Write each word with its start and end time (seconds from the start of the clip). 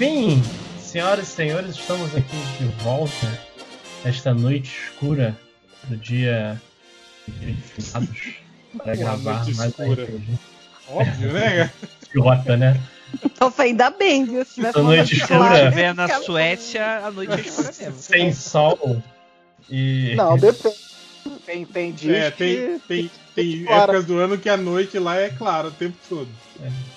É, 0.00 0.04
enfim, 0.04 0.42
senhoras 0.80 1.28
e 1.28 1.30
senhores, 1.30 1.76
estamos 1.76 2.14
aqui 2.14 2.36
de 2.58 2.64
volta 2.82 3.40
esta 4.04 4.34
noite 4.34 4.76
escura 4.90 5.36
do 5.84 5.96
dia 5.96 6.60
para 8.82 8.96
gravar 8.96 9.44
mais 9.46 9.58
um 9.58 9.66
escura. 9.66 10.04
RPG. 10.04 10.38
Óbvio, 10.88 11.32
né? 11.32 11.70
Idiota, 12.10 12.56
né? 12.56 12.80
Então 13.24 13.50
foi 13.50 13.66
ainda 13.66 13.90
bem, 13.90 14.24
viu? 14.24 14.44
Se 14.44 14.60
uma 14.60 14.72
noite 14.72 15.14
escura. 15.14 15.38
clara, 15.38 15.56
Se 15.64 15.70
tiver 15.70 15.94
na 15.94 16.08
Suécia, 16.22 17.06
a 17.06 17.10
noite 17.10 17.32
é 17.32 17.40
escura 17.40 17.72
mesmo. 17.78 17.98
Sem 17.98 18.32
sol 18.32 19.02
e. 19.70 20.14
Não, 20.16 20.36
depende. 20.36 20.76
Tem, 21.46 21.64
tem 21.64 21.92
dias 21.92 22.16
É, 22.16 22.30
tem, 22.30 22.56
que... 22.56 22.80
tem, 22.86 23.10
tem 23.34 23.64
Claro. 23.64 23.82
épocas 23.84 24.04
do 24.04 24.18
ano 24.18 24.36
que 24.36 24.48
a 24.48 24.56
noite 24.56 24.98
lá 24.98 25.16
é 25.18 25.30
clara 25.30 25.68
o 25.68 25.70
tempo 25.70 25.96
todo. 26.08 26.28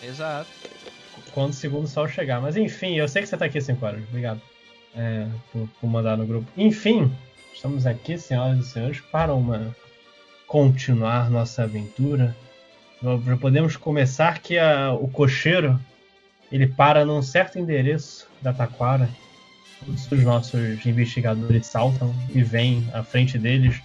Exato. 0.04 0.48
Quando 1.38 1.52
o 1.52 1.56
segundo 1.56 1.88
sol 1.88 2.08
chegar. 2.08 2.42
Mas 2.42 2.58
enfim, 2.58 2.96
eu 2.96 3.08
sei 3.08 3.22
que 3.22 3.28
você 3.30 3.38
tá 3.38 3.46
aqui 3.46 3.62
5 3.62 3.86
horas. 3.86 4.02
Obrigado 4.10 4.42
é, 4.96 5.28
por, 5.54 5.70
por 5.80 5.88
mandar 5.88 6.18
no 6.18 6.26
grupo. 6.26 6.48
Enfim, 6.58 7.12
estamos 7.54 7.86
aqui, 7.86 8.18
senhoras 8.18 8.58
e 8.58 8.64
senhores, 8.68 9.00
para 9.12 9.36
uma 9.36 9.76
continuar 10.48 11.30
nossa 11.30 11.62
aventura. 11.64 12.36
Já 13.24 13.38
podemos 13.38 13.76
começar 13.78 14.40
que 14.40 14.58
a- 14.58 14.94
o 14.94 15.08
cocheiro 15.08 15.80
ele 16.52 16.66
para 16.66 17.06
num 17.06 17.22
certo 17.22 17.60
endereço 17.60 18.28
da 18.42 18.52
Taquara. 18.52 19.08
Todos 19.86 20.12
os 20.12 20.24
nossos 20.24 20.84
investigadores 20.88 21.68
saltam 21.68 22.12
e 22.34 22.42
vêm 22.42 22.90
à 22.94 23.04
frente 23.04 23.38
deles 23.38 23.80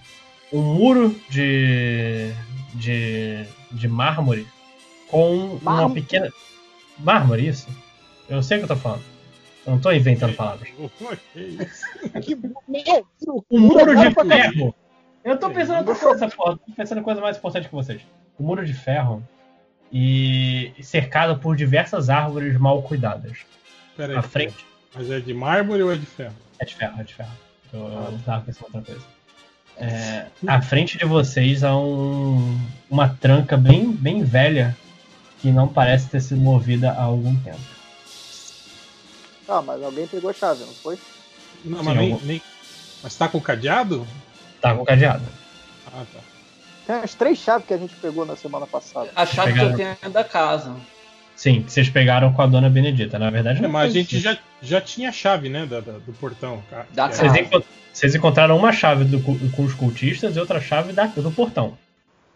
um 0.51 0.61
muro 0.61 1.15
de, 1.29 2.31
de, 2.73 3.45
de 3.71 3.87
mármore 3.87 4.47
com 5.07 5.57
uma 5.57 5.59
Mármore? 5.61 6.01
pequena. 6.01 6.31
Mármore, 6.99 7.47
isso? 7.47 7.67
Eu 8.29 8.41
sei 8.41 8.57
o 8.57 8.59
que 8.61 8.71
eu 8.71 8.75
tô 8.75 8.81
falando. 8.81 9.03
Eu 9.65 9.73
não 9.73 9.79
tô 9.79 9.91
inventando 9.91 10.35
palavras. 10.35 10.69
Que. 12.21 12.35
Não, 12.35 13.43
Um 13.49 13.59
muro 13.59 13.95
de 13.95 14.13
ferro! 14.27 14.75
Eu 15.23 15.37
tô 15.37 15.49
pensando 15.49 15.75
em 15.75 15.89
outra 15.89 15.95
coisa, 15.95 16.27
porra. 16.29 16.57
Tô 16.57 16.71
pensando 16.75 16.99
em 16.99 17.03
coisa 17.03 17.21
mais 17.21 17.37
importante 17.37 17.69
que 17.69 17.75
vocês. 17.75 18.01
Um 18.39 18.43
muro 18.45 18.65
de 18.65 18.73
ferro 18.73 19.23
e 19.91 20.73
cercado 20.81 21.37
por 21.37 21.55
diversas 21.55 22.09
árvores 22.09 22.57
mal 22.57 22.81
cuidadas. 22.81 23.37
Pera 23.95 24.13
aí. 24.13 24.19
À 24.19 24.21
frente. 24.21 24.65
Mas 24.93 25.09
é 25.09 25.19
de 25.19 25.33
mármore 25.33 25.83
ou 25.83 25.93
é 25.93 25.95
de 25.95 26.05
ferro? 26.05 26.35
É 26.59 26.65
de 26.65 26.75
ferro, 26.75 26.99
é 26.99 27.03
de 27.03 27.13
ferro. 27.13 27.31
Eu, 27.71 27.79
eu 27.87 28.19
tava 28.25 28.43
pensando 28.43 28.65
outra 28.65 28.81
coisa. 28.81 29.05
É, 29.77 30.27
à 30.45 30.61
frente 30.61 30.97
de 30.97 31.05
vocês 31.05 31.63
há 31.63 31.75
um, 31.75 32.59
uma 32.89 33.09
tranca 33.09 33.57
bem, 33.57 33.91
bem 33.91 34.23
velha 34.23 34.75
que 35.43 35.51
não 35.51 35.67
parece 35.67 36.07
ter 36.07 36.21
sido 36.21 36.39
movida 36.39 36.91
há 36.93 37.03
algum 37.03 37.35
tempo. 37.35 37.59
Ah, 39.47 39.61
mas 39.61 39.83
alguém 39.83 40.07
pegou 40.07 40.29
a 40.29 40.33
chave, 40.33 40.61
não 40.63 40.73
foi? 40.73 40.97
Não, 41.65 41.79
Sim, 41.79 41.83
mas 41.85 41.97
nem, 41.97 42.17
nem. 42.23 42.41
Mas 43.03 43.13
tá 43.17 43.27
com 43.27 43.41
cadeado? 43.41 44.07
Tá 44.61 44.73
com 44.73 44.85
cadeado. 44.85 45.25
Ah, 45.87 46.03
tá. 46.13 46.19
Tem 46.87 46.95
as 46.95 47.13
três 47.13 47.37
chaves 47.39 47.67
que 47.67 47.73
a 47.73 47.77
gente 47.77 47.93
pegou 47.95 48.25
na 48.25 48.37
semana 48.37 48.65
passada. 48.65 49.09
A 49.13 49.25
chave 49.25 49.51
que 49.51 49.59
Pegaram. 49.59 49.71
eu 49.71 49.77
tenho 49.77 49.97
é 50.01 50.09
da 50.09 50.23
casa. 50.23 50.73
Sim, 51.35 51.63
que 51.63 51.73
vocês 51.73 51.89
pegaram 51.89 52.31
com 52.31 52.41
a 52.41 52.47
dona 52.47 52.69
Benedita. 52.69 53.19
Na 53.19 53.29
verdade, 53.29 53.59
É, 53.59 53.63
não 53.63 53.69
mas 53.69 53.91
a 53.91 53.93
gente 53.93 54.17
já, 54.19 54.37
já 54.61 54.79
tinha 54.79 55.09
a 55.09 55.11
chave, 55.11 55.49
né? 55.49 55.65
da- 55.65 55.81
da- 55.81 55.97
do 55.99 56.13
portão. 56.13 56.63
Da 56.93 57.09
que. 57.09 57.17
Vocês, 57.17 57.33
era- 57.33 57.41
enco- 57.41 57.63
vocês 57.91 58.15
encontraram 58.15 58.55
uma 58.57 58.71
chave 58.71 59.03
do 59.03 59.19
com 59.21 59.63
os 59.65 59.73
cultistas 59.73 60.37
e 60.37 60.39
outra 60.39 60.61
chave 60.61 60.93
da- 60.93 61.07
do 61.07 61.31
portão. 61.31 61.77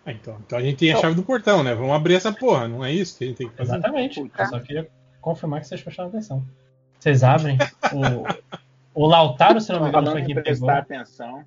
Ah, 0.08 0.12
então, 0.14 0.38
então 0.46 0.58
a 0.58 0.62
gente 0.62 0.78
tem 0.78 0.94
a 0.94 0.98
chave 0.98 1.16
do 1.16 1.22
portão, 1.24 1.64
né? 1.64 1.76
Vamos 1.76 1.92
abrir 1.94 2.14
essa 2.16 2.32
porra, 2.32 2.66
não 2.66 2.84
é 2.84 2.94
isso 2.94 3.18
que 3.18 3.26
a 3.26 3.28
gente 3.28 3.38
tem 3.38 3.50
que 3.50 3.58
fazer? 3.58 3.74
Exatamente. 3.74 4.20
Eu 4.22 4.46
só 4.48 4.60
queria 4.62 4.90
confirmar 5.20 5.60
que 5.60 5.68
vocês 5.68 5.82
prestaram 5.82 6.08
atenção. 6.10 6.46
Vocês 6.98 7.24
abrem. 7.26 7.58
O, 8.96 9.04
o 9.04 9.06
Lautaro, 9.06 9.60
se 9.60 9.70
não 9.74 9.82
me 9.82 9.90
engano, 9.90 10.06
Falando 10.08 10.14
foi 10.14 10.22
em 10.22 10.26
quem 10.26 10.36
pegou. 10.36 10.46
prestar 10.68 10.78
atenção. 10.78 11.44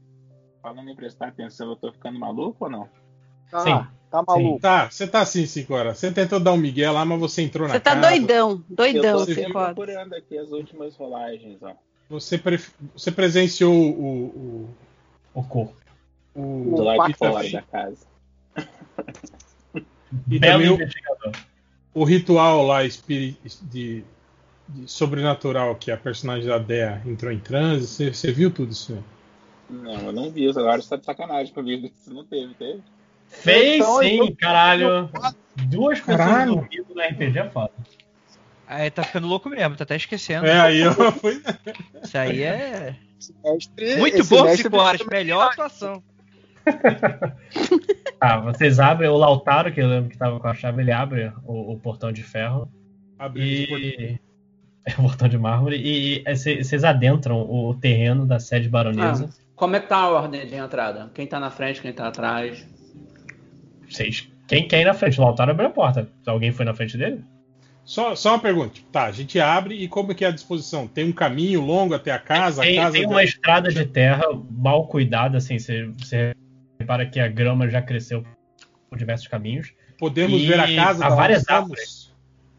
Falando 0.63 0.91
em 0.91 0.95
prestar 0.95 1.29
atenção, 1.29 1.71
eu 1.71 1.77
tô 1.77 1.91
ficando 1.91 2.19
maluco 2.19 2.65
ou 2.67 2.71
não? 2.71 2.89
Ah, 3.51 3.61
Sim. 3.61 3.87
tá 4.11 4.23
maluco. 4.29 4.61
Tá, 4.61 4.91
você 4.91 5.07
tá 5.09 5.21
assim, 5.23 5.47
cinco 5.47 5.73
horas. 5.73 5.97
Você 5.97 6.13
tentou 6.13 6.39
dar 6.39 6.53
um 6.53 6.59
migué 6.59 6.91
lá, 6.91 7.03
mas 7.03 7.19
você 7.19 7.41
entrou 7.41 7.67
na 7.67 7.73
Você 7.75 7.81
tá 7.81 7.95
casa. 7.97 8.09
doidão, 8.11 8.63
doidão, 8.69 9.21
eu 9.21 9.27
tô 9.53 9.59
horas. 9.59 9.75
procurando 9.75 10.13
aqui 10.15 10.37
as 10.37 10.51
últimas 10.51 10.95
rolagens, 10.97 11.63
ó. 11.63 11.73
Você, 12.11 12.37
pre- 12.37 12.61
você 12.95 13.11
presenciou 13.11 13.73
o. 13.75 14.69
O 15.33 15.43
corpo. 15.45 15.75
o, 16.35 16.73
O 16.73 16.77
Do 16.77 16.83
lado 16.83 17.07
de 17.07 17.15
fora 17.15 17.51
da 17.51 17.63
casa. 17.63 18.10
E 20.29 20.39
Belo 20.39 20.53
também 20.55 20.71
o, 20.71 20.75
investigador. 20.75 21.33
o 21.95 22.05
ritual 22.05 22.67
lá 22.67 22.81
de, 22.87 23.37
de 23.63 24.05
sobrenatural 24.87 25.75
que 25.77 25.91
a 25.91 25.97
personagem 25.97 26.47
da 26.49 26.59
Dea 26.59 27.03
entrou 27.07 27.33
em 27.33 27.39
transe. 27.39 27.87
Você, 27.87 28.13
você 28.13 28.33
viu 28.33 28.51
tudo 28.51 28.73
isso? 28.73 28.93
Né? 28.95 29.03
Não, 29.71 30.07
eu 30.07 30.13
não 30.13 30.31
vi. 30.31 30.49
Agora 30.49 30.81
você 30.83 30.89
tá 30.91 30.97
de 30.97 31.05
sacanagem 31.05 31.53
comigo. 31.55 31.87
Isso 31.87 32.13
não 32.13 32.25
teve, 32.25 32.55
teve? 32.55 32.83
Fez 33.29 33.77
Então, 33.77 33.99
sim, 34.01 34.15
então- 34.17 34.37
caralho. 34.37 35.09
Duas 35.57 35.99
pessoas 36.01 36.17
Caralho. 36.17 36.55
dormindo 36.57 36.95
no 36.95 37.01
RPG 37.03 37.39
é 37.39 37.51
foda. 37.51 37.73
Aí 38.67 38.91
tá 38.91 39.03
ficando 39.03 39.27
louco 39.27 39.49
mesmo, 39.49 39.77
tá 39.77 39.83
até 39.85 39.97
esquecendo. 39.97 40.47
É, 40.47 40.61
aí 40.61 40.81
eu 40.81 40.93
fui. 41.13 41.43
Isso 42.03 42.17
aí 42.19 42.43
é. 42.43 42.97
Mestre- 43.45 43.97
Muito 43.97 44.25
bom, 44.27 44.45
mestre 44.45 44.63
5 44.65 44.77
horas. 44.77 45.01
também- 45.01 45.19
Melhor 45.19 45.51
atuação. 45.51 46.03
Tá, 48.19 48.41
vocês 48.45 48.79
abrem 48.79 49.09
o 49.09 49.17
Lautaro, 49.17 49.73
que 49.73 49.81
eu 49.81 49.89
lembro 49.89 50.11
que 50.11 50.19
tava 50.19 50.39
com 50.39 50.49
a 50.49 50.55
chave, 50.55 50.83
ele 50.83 50.93
abre 50.93 51.33
o, 51.45 51.73
o 51.73 51.79
portão 51.79 52.13
de 52.13 52.23
ferro 52.23 52.69
Abri 53.19 53.65
o 53.65 53.69
portão. 53.69 53.89
e. 53.89 54.21
É 54.83 54.93
o 54.93 55.03
portão 55.03 55.29
de 55.29 55.37
mármore. 55.37 55.77
E 55.77 56.37
cê- 56.37 56.65
vocês 56.65 56.85
adentram 56.85 57.39
o 57.43 57.75
terreno 57.75 58.25
da 58.27 58.41
sede 58.41 58.67
baronesa. 58.67 59.29
Ah, 59.31 59.43
como 59.55 59.77
é 59.77 59.81
que 59.81 59.87
tá 59.87 59.99
a 59.99 60.09
ordem 60.09 60.47
de 60.47 60.55
entrada? 60.55 61.11
Quem 61.15 61.27
tá 61.27 61.39
na 61.39 61.51
frente, 61.51 61.83
quem 61.83 61.93
tá 61.93 62.09
atrás? 62.09 62.67
Vocês. 63.89 64.27
Quem 64.49 64.67
quer 64.67 64.81
ir 64.81 64.85
na 64.87 64.95
frente? 64.95 65.21
O 65.21 65.23
Lautaro 65.23 65.51
abriu 65.51 65.69
a 65.69 65.71
porta. 65.71 66.09
Alguém 66.27 66.51
foi 66.51 66.65
na 66.65 66.73
frente 66.73 66.97
dele? 66.97 67.23
Só, 67.85 68.15
só 68.15 68.31
uma 68.31 68.39
pergunta. 68.39 68.71
Tipo, 68.71 68.89
tá, 68.91 69.05
a 69.05 69.13
gente 69.13 69.39
abre 69.39 69.75
e 69.75 69.87
como 69.87 70.15
que 70.15 70.25
é 70.25 70.29
a 70.29 70.33
disposição? 70.33 70.87
Tem 70.89 71.05
um 71.05 71.13
caminho 71.13 71.61
longo 71.61 71.93
até 71.95 72.11
a 72.11 72.19
casa? 72.19 72.63
Tem, 72.63 72.79
a 72.79 72.85
casa 72.85 72.93
tem 72.95 73.07
uma 73.07 73.23
estrada 73.23 73.69
de 73.71 73.85
terra 73.85 74.25
mal 74.51 74.87
cuidada, 74.87 75.37
assim, 75.37 75.59
você, 75.59 75.91
você 75.99 76.35
repara 76.81 77.07
que 77.07 77.21
a 77.21 77.29
grama 77.29 77.69
já 77.69 77.81
cresceu 77.81 78.25
por 78.89 78.99
diversos 78.99 79.29
caminhos. 79.29 79.73
Podemos 79.99 80.41
e 80.41 80.47
ver 80.47 80.59
a 80.59 80.75
casa 80.75 81.07
há 81.07 81.11
várias 81.11 81.41
estamos? 81.41 82.17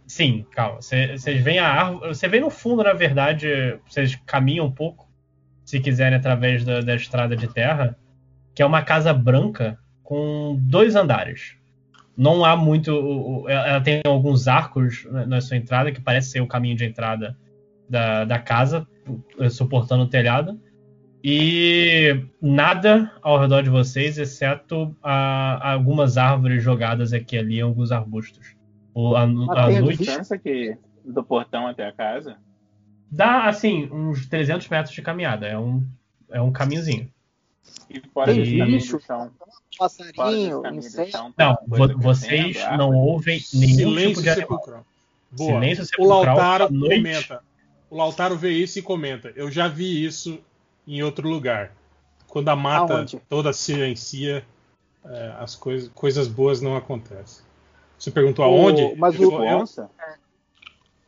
Sim, 0.07 0.45
calma. 0.51 0.81
Você- 0.81 1.17
Vocês 1.17 1.41
veem 1.43 1.59
a 1.59 1.67
árvore. 1.67 2.09
Você 2.09 2.27
vê 2.27 2.39
no 2.39 2.49
fundo, 2.49 2.83
na 2.83 2.93
verdade, 2.93 3.79
vocês 3.87 4.15
caminham 4.25 4.65
um 4.67 4.71
pouco, 4.71 5.09
se 5.65 5.79
quiserem, 5.79 6.17
através 6.17 6.63
da, 6.63 6.81
da 6.81 6.95
estrada 6.95 7.35
de 7.35 7.47
terra, 7.47 7.97
que 8.53 8.61
é 8.61 8.65
uma 8.65 8.81
casa 8.83 9.13
branca 9.13 9.79
com 10.03 10.57
dois 10.61 10.95
andares. 10.95 11.55
Não 12.15 12.45
há 12.45 12.55
muito. 12.55 13.45
Ela 13.47 13.81
tem 13.81 14.01
alguns 14.05 14.47
arcos 14.47 15.07
na, 15.09 15.41
sua 15.41 15.57
entrada, 15.57 15.91
que 15.91 16.01
parece 16.01 16.29
ser 16.31 16.41
o 16.41 16.47
caminho 16.47 16.75
de 16.75 16.85
entrada 16.85 17.35
da, 17.89 18.25
da 18.25 18.37
casa, 18.37 18.85
suportando 19.49 20.03
o 20.03 20.07
telhado. 20.07 20.59
E 21.23 22.25
nada 22.41 23.11
ao 23.21 23.39
redor 23.39 23.61
de 23.61 23.69
vocês, 23.69 24.17
exceto 24.17 24.95
a- 25.03 25.71
algumas 25.73 26.17
árvores 26.17 26.63
jogadas 26.63 27.13
aqui 27.13 27.35
e 27.35 27.39
ali, 27.39 27.61
alguns 27.61 27.91
arbustos. 27.91 28.55
O- 28.93 29.15
a, 29.15 29.25
Mas 29.27 29.49
a 29.57 29.67
tem 29.67 29.77
a 29.77 29.81
noite 29.81 29.97
distância 29.99 30.37
que, 30.37 30.75
do 31.05 31.23
portão 31.23 31.67
até 31.67 31.87
a 31.87 31.91
casa? 31.91 32.37
dá, 33.13 33.43
assim, 33.45 33.89
uns 33.91 34.25
300 34.25 34.67
metros 34.69 34.95
de 34.95 35.01
caminhada. 35.01 35.45
É 35.45 35.57
um, 35.57 35.85
é 36.31 36.41
um 36.41 36.51
caminhozinho. 36.51 37.09
E 37.89 38.01
fora 38.13 38.33
Tem 38.33 38.41
desse 38.43 38.63
bicho? 38.65 38.99
chão. 39.05 39.29
Passarinho, 39.77 40.61
inseto. 40.73 41.11
chão, 41.11 41.33
Não, 41.37 41.57
vocês 41.97 42.57
não 42.77 42.93
ouvem 42.95 43.39
nenhum 43.53 43.75
Silêncio 43.75 44.09
tipo 44.09 44.21
de 44.21 44.29
animal. 44.29 44.85
Boa. 45.31 45.53
Silêncio 45.53 45.83
O 45.83 45.87
sepulcral 45.87 46.25
Lautaro 46.37 46.63
à 46.65 46.69
noite. 46.71 46.95
comenta. 46.95 47.41
O 47.89 47.97
Lautaro 47.97 48.37
vê 48.37 48.51
isso 48.51 48.79
e 48.79 48.81
comenta. 48.81 49.31
Eu 49.35 49.51
já 49.51 49.67
vi 49.67 50.03
isso 50.05 50.39
em 50.87 51.01
outro 51.03 51.27
lugar. 51.29 51.71
Quando 52.27 52.49
a 52.49 52.55
mata 52.55 52.93
Aonde? 52.99 53.21
toda 53.27 53.51
silencia, 53.53 54.45
é, 55.05 55.33
as 55.39 55.55
coisas, 55.55 55.89
coisas 55.93 56.27
boas 56.27 56.61
não 56.61 56.75
acontecem. 56.75 57.43
Você 57.97 58.09
perguntou 58.09 58.45
O- 58.45 58.47
aonde? 58.47 58.95
mas 58.95 59.15
ele, 59.15 59.25
o- 59.25 59.31
falou- 59.31 59.45
eu- 59.47 59.89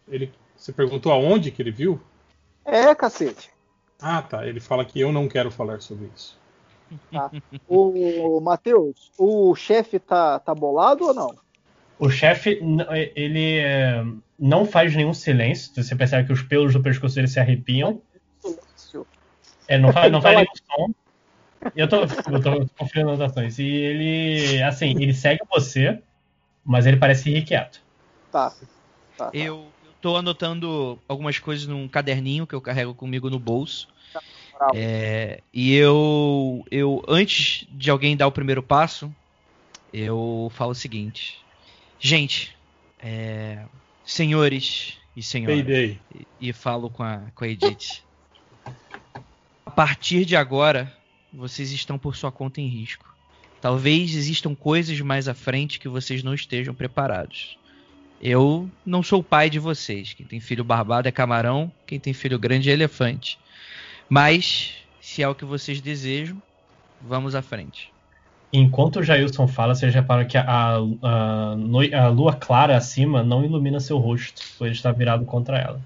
ele- 0.07 0.33
você 0.55 0.71
perguntou 0.71 1.11
aonde 1.11 1.49
que 1.51 1.61
ele 1.61 1.71
viu? 1.71 1.99
É, 2.65 2.93
cacete. 2.93 3.49
Ah, 4.01 4.21
tá. 4.21 4.45
Ele 4.45 4.59
fala 4.59 4.83
que 4.85 4.99
eu 4.99 5.11
não 5.11 5.27
quero 5.27 5.49
falar 5.49 5.81
sobre 5.81 6.09
isso. 6.15 6.37
O 7.67 8.39
Matheus, 8.41 9.11
o 9.17 9.55
chefe 9.55 9.97
tá, 9.99 10.39
tá 10.39 10.53
bolado 10.53 11.05
ou 11.05 11.13
não? 11.13 11.35
O 11.97 12.09
chefe, 12.09 12.59
ele 13.15 13.57
é, 13.59 14.03
não 14.37 14.65
faz 14.65 14.95
nenhum 14.95 15.13
silêncio. 15.13 15.71
Você 15.81 15.95
percebe 15.95 16.27
que 16.27 16.33
os 16.33 16.41
pelos 16.43 16.73
do 16.73 16.81
pescoço 16.81 17.15
dele 17.15 17.27
se 17.27 17.39
arrepiam. 17.39 18.01
É, 19.67 19.77
não 19.77 19.91
faz, 19.91 20.11
não 20.11 20.21
faz 20.21 20.35
nenhum 20.35 20.51
som. 20.55 20.93
Eu 21.75 21.87
tô, 21.87 22.01
eu 22.01 22.41
tô 22.41 22.67
conferindo 22.77 23.11
as 23.11 23.19
anotações. 23.19 23.57
E 23.59 23.65
ele, 23.65 24.61
assim, 24.63 24.91
ele 25.01 25.13
segue 25.13 25.41
você, 25.49 26.01
mas 26.65 26.85
ele 26.85 26.97
parece 26.97 27.29
irrequieto. 27.29 27.81
Tá. 28.31 28.49
tá, 28.49 28.55
tá. 29.17 29.29
Eu, 29.33 29.67
eu 29.85 29.91
tô 30.01 30.17
anotando 30.17 30.99
algumas 31.07 31.39
coisas 31.39 31.67
num 31.67 31.87
caderninho 31.87 32.45
que 32.45 32.53
eu 32.53 32.61
carrego 32.61 32.93
comigo 32.93 33.29
no 33.29 33.39
bolso. 33.39 33.87
É, 34.73 35.41
e 35.53 35.73
eu, 35.73 36.63
eu, 36.69 37.03
antes 37.07 37.65
de 37.71 37.89
alguém 37.89 38.15
dar 38.15 38.27
o 38.27 38.31
primeiro 38.31 38.61
passo, 38.61 39.13
eu 39.91 40.51
falo 40.53 40.71
o 40.71 40.75
seguinte: 40.75 41.43
gente, 41.99 42.55
é, 42.99 43.65
senhores 44.05 44.97
e 45.15 45.23
senhoras, 45.23 45.67
e, 45.67 45.97
e 46.39 46.53
falo 46.53 46.89
com 46.89 47.03
a, 47.03 47.23
com 47.33 47.43
a 47.43 47.47
Edith. 47.47 48.03
A 49.73 49.75
partir 49.75 50.23
de 50.23 50.35
agora, 50.35 50.93
vocês 51.33 51.71
estão 51.71 51.97
por 51.97 52.15
sua 52.15 52.31
conta 52.31 52.61
em 52.61 52.67
risco. 52.67 53.11
Talvez 53.59 54.15
existam 54.15 54.53
coisas 54.53 55.01
mais 55.01 55.27
à 55.27 55.33
frente 55.33 55.79
que 55.79 55.89
vocês 55.89 56.21
não 56.21 56.35
estejam 56.35 56.75
preparados. 56.75 57.57
Eu 58.21 58.69
não 58.85 59.01
sou 59.01 59.23
pai 59.23 59.49
de 59.49 59.57
vocês. 59.57 60.13
Quem 60.13 60.27
tem 60.27 60.39
filho 60.39 60.63
barbado 60.63 61.07
é 61.07 61.11
camarão, 61.11 61.71
quem 61.87 61.99
tem 61.99 62.13
filho 62.13 62.37
grande 62.37 62.69
é 62.69 62.73
elefante. 62.73 63.39
Mas, 64.07 64.75
se 65.01 65.23
é 65.23 65.27
o 65.27 65.33
que 65.33 65.43
vocês 65.43 65.81
desejam, 65.81 66.39
vamos 67.01 67.33
à 67.33 67.41
frente. 67.41 67.91
Enquanto 68.53 68.99
o 68.99 69.03
Jailson 69.03 69.47
fala, 69.47 69.73
vocês 69.73 69.91
reparam 69.91 70.27
que 70.27 70.37
a, 70.37 70.75
a, 71.01 71.55
noi- 71.57 71.95
a 71.95 72.09
lua 72.09 72.35
clara 72.35 72.77
acima 72.77 73.23
não 73.23 73.43
ilumina 73.43 73.79
seu 73.79 73.97
rosto, 73.97 74.43
pois 74.59 74.73
está 74.73 74.91
virado 74.91 75.25
contra 75.25 75.57
ela. 75.57 75.81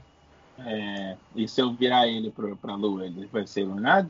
É, 0.65 1.15
e 1.35 1.47
se 1.47 1.61
eu 1.61 1.71
virar 1.73 2.07
ele 2.07 2.31
pro, 2.31 2.55
pra 2.57 2.75
lua, 2.75 3.05
ele 3.05 3.27
vai 3.31 3.45
ser 3.45 3.61
iluminado? 3.61 4.09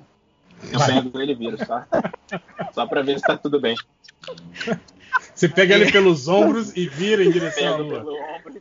Eu 0.71 0.79
pego 0.79 1.21
ele 1.21 1.33
e 1.33 1.35
viro 1.35 1.57
só. 1.65 1.85
Só 2.73 2.85
pra 2.88 3.01
ver 3.01 3.19
se 3.19 3.25
tá 3.25 3.38
tudo 3.38 3.59
bem. 3.59 3.75
Você 5.33 5.47
pega 5.47 5.75
ele 5.75 5.91
pelos 5.91 6.27
ombros 6.27 6.75
e 6.75 6.88
vira 6.88 7.23
em 7.23 7.31
direção 7.31 7.75
à 7.75 7.77
lua. 7.77 8.05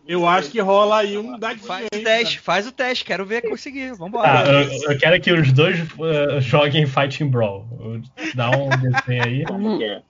Eu 0.07 0.27
acho 0.27 0.51
que 0.51 0.61
rola 0.61 0.99
aí 0.99 1.17
um 1.17 1.39
dadinho, 1.39 1.67
Faz 1.67 1.87
o 1.87 2.03
teste, 2.03 2.41
faz 2.41 2.67
o 2.67 2.73
teste. 2.73 3.05
Quero 3.05 3.25
ver 3.25 3.49
conseguir. 3.49 3.91
Tá, 3.91 3.95
Vambora. 3.95 4.45
eu, 4.47 4.93
eu 4.93 4.99
quero 4.99 5.21
que 5.21 5.33
os 5.33 5.53
dois 5.53 5.81
uh, 5.81 6.41
joguem 6.41 6.87
Fighting 6.87 7.29
Brawl. 7.29 7.67
Dá 8.35 8.51
um 8.51 8.69
desenho 8.77 9.25
aí. 9.25 9.45
Como 9.45 9.79
que 9.79 9.85
é? 9.85 10.03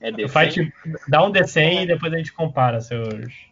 É? 0.00 0.28
Fight, 0.28 0.72
dá 1.08 1.24
um 1.24 1.30
desenho 1.30 1.82
e 1.82 1.86
depois 1.86 2.12
a 2.12 2.16
gente 2.16 2.32
compara 2.32 2.80
seus. 2.80 3.49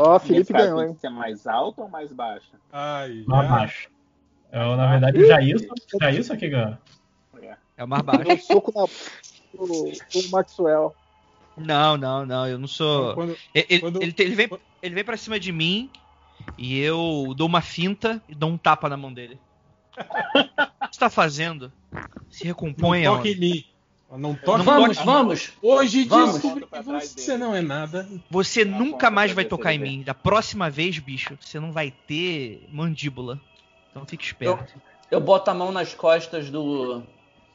Ó, 0.00 0.18
Felipe 0.20 0.38
Nesse 0.38 0.52
caso, 0.52 0.64
ganhou, 0.66 0.82
hein? 0.84 0.96
ser 1.00 1.08
mais 1.10 1.44
alto 1.46 1.82
ou 1.82 1.88
mais 1.88 2.12
baixo? 2.12 2.52
Ai, 2.72 3.24
Mais 3.26 3.48
já. 3.48 3.56
baixo. 3.56 3.88
Eu, 4.52 4.76
na 4.76 4.86
verdade, 4.90 5.18
o 5.18 5.26
Jailson, 5.26 5.74
Jailson 6.00 6.36
que 6.36 6.48
ganhou. 6.48 6.78
É 7.76 7.84
o 7.84 7.88
mais 7.88 8.02
Deu 8.04 8.14
um 8.14 8.24
baixo. 8.24 8.46
soco 8.46 8.72
na 8.74 8.86
do 9.56 10.30
Maxwell. 10.30 10.94
Não, 11.56 11.96
não, 11.96 12.24
não. 12.24 12.46
Eu 12.46 12.58
não 12.58 12.68
sou. 12.68 13.14
Quando- 13.14 13.36
Ele, 13.54 13.66
ele- 13.68 13.80
quando- 13.80 14.02
ele, 14.02 14.14
ele 14.16 14.34
vem, 14.36 14.50
ele 14.82 14.94
vem 14.94 15.04
pra 15.04 15.16
cima 15.16 15.38
de 15.40 15.50
mim 15.50 15.90
e 16.56 16.78
eu 16.78 17.34
dou 17.36 17.46
uma 17.48 17.60
finta 17.60 18.22
e 18.28 18.34
dou 18.36 18.50
um 18.50 18.56
tapa 18.58 18.88
na 18.88 18.96
mão 18.96 19.12
dele. 19.12 19.38
O 20.80 20.88
que 20.90 20.94
você 20.94 21.00
tá 21.00 21.10
fazendo? 21.10 21.72
Se 22.30 22.44
não 22.44 22.48
recompõe, 22.48 23.02
toque 23.04 23.18
homem. 23.20 23.32
em 23.34 23.40
mim. 23.40 23.64
Não 24.16 24.34
toque 24.34 24.64
Vamos, 24.64 24.96
em 24.96 25.00
mim. 25.00 25.06
vamos. 25.06 25.52
Hoje 25.62 26.04
Vamos. 26.04 26.32
descobri 26.34 26.64
que 26.66 27.06
você 27.20 27.36
não 27.36 27.54
é 27.54 27.60
nada. 27.60 28.08
Você 28.30 28.62
a 28.62 28.64
nunca 28.64 28.92
ponta 28.92 29.10
mais 29.10 29.32
vai 29.32 29.44
tocar 29.44 29.74
em 29.74 29.78
mim. 29.78 30.02
Da 30.02 30.14
próxima 30.14 30.70
vez, 30.70 30.98
bicho, 30.98 31.36
você 31.40 31.60
não 31.60 31.72
vai 31.72 31.90
ter 32.06 32.66
mandíbula. 32.72 33.38
Então 33.90 34.06
fique 34.06 34.24
esperto. 34.24 34.74
Eu 35.10 35.20
boto 35.20 35.50
a 35.50 35.54
mão 35.54 35.70
nas 35.70 35.92
costas 35.94 36.48
do, 36.48 37.02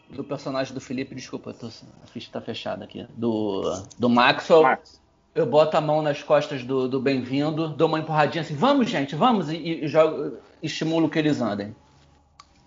do 0.10 0.24
personagem 0.24 0.74
do 0.76 0.80
Felipe. 0.82 1.16
Desculpa, 1.16 1.50
eu 1.50 1.54
tô- 1.56 1.68
a 1.68 2.08
ficha 2.08 2.30
tá 2.32 2.40
fechada 2.40 2.84
aqui. 2.84 3.08
Do, 3.16 3.84
do 3.98 4.08
Maxwell. 4.10 4.62
Max, 4.64 5.02
Eu 5.34 5.48
boto 5.48 5.76
a 5.76 5.82
mão 5.82 6.04
nas 6.04 6.22
costas 6.22 6.64
do, 6.64 6.88
do 6.88 7.00
bem-vindo, 7.00 7.68
dou 7.70 7.88
uma 7.88 7.98
empurradinha 8.00 8.44
assim, 8.44 8.56
vamos, 8.56 8.88
gente, 8.92 9.16
vamos, 9.16 9.50
e, 9.50 9.56
e 9.84 9.88
jogo, 9.88 10.38
estimulo 10.62 11.10
que 11.10 11.18
eles 11.18 11.42
andem. 11.42 11.76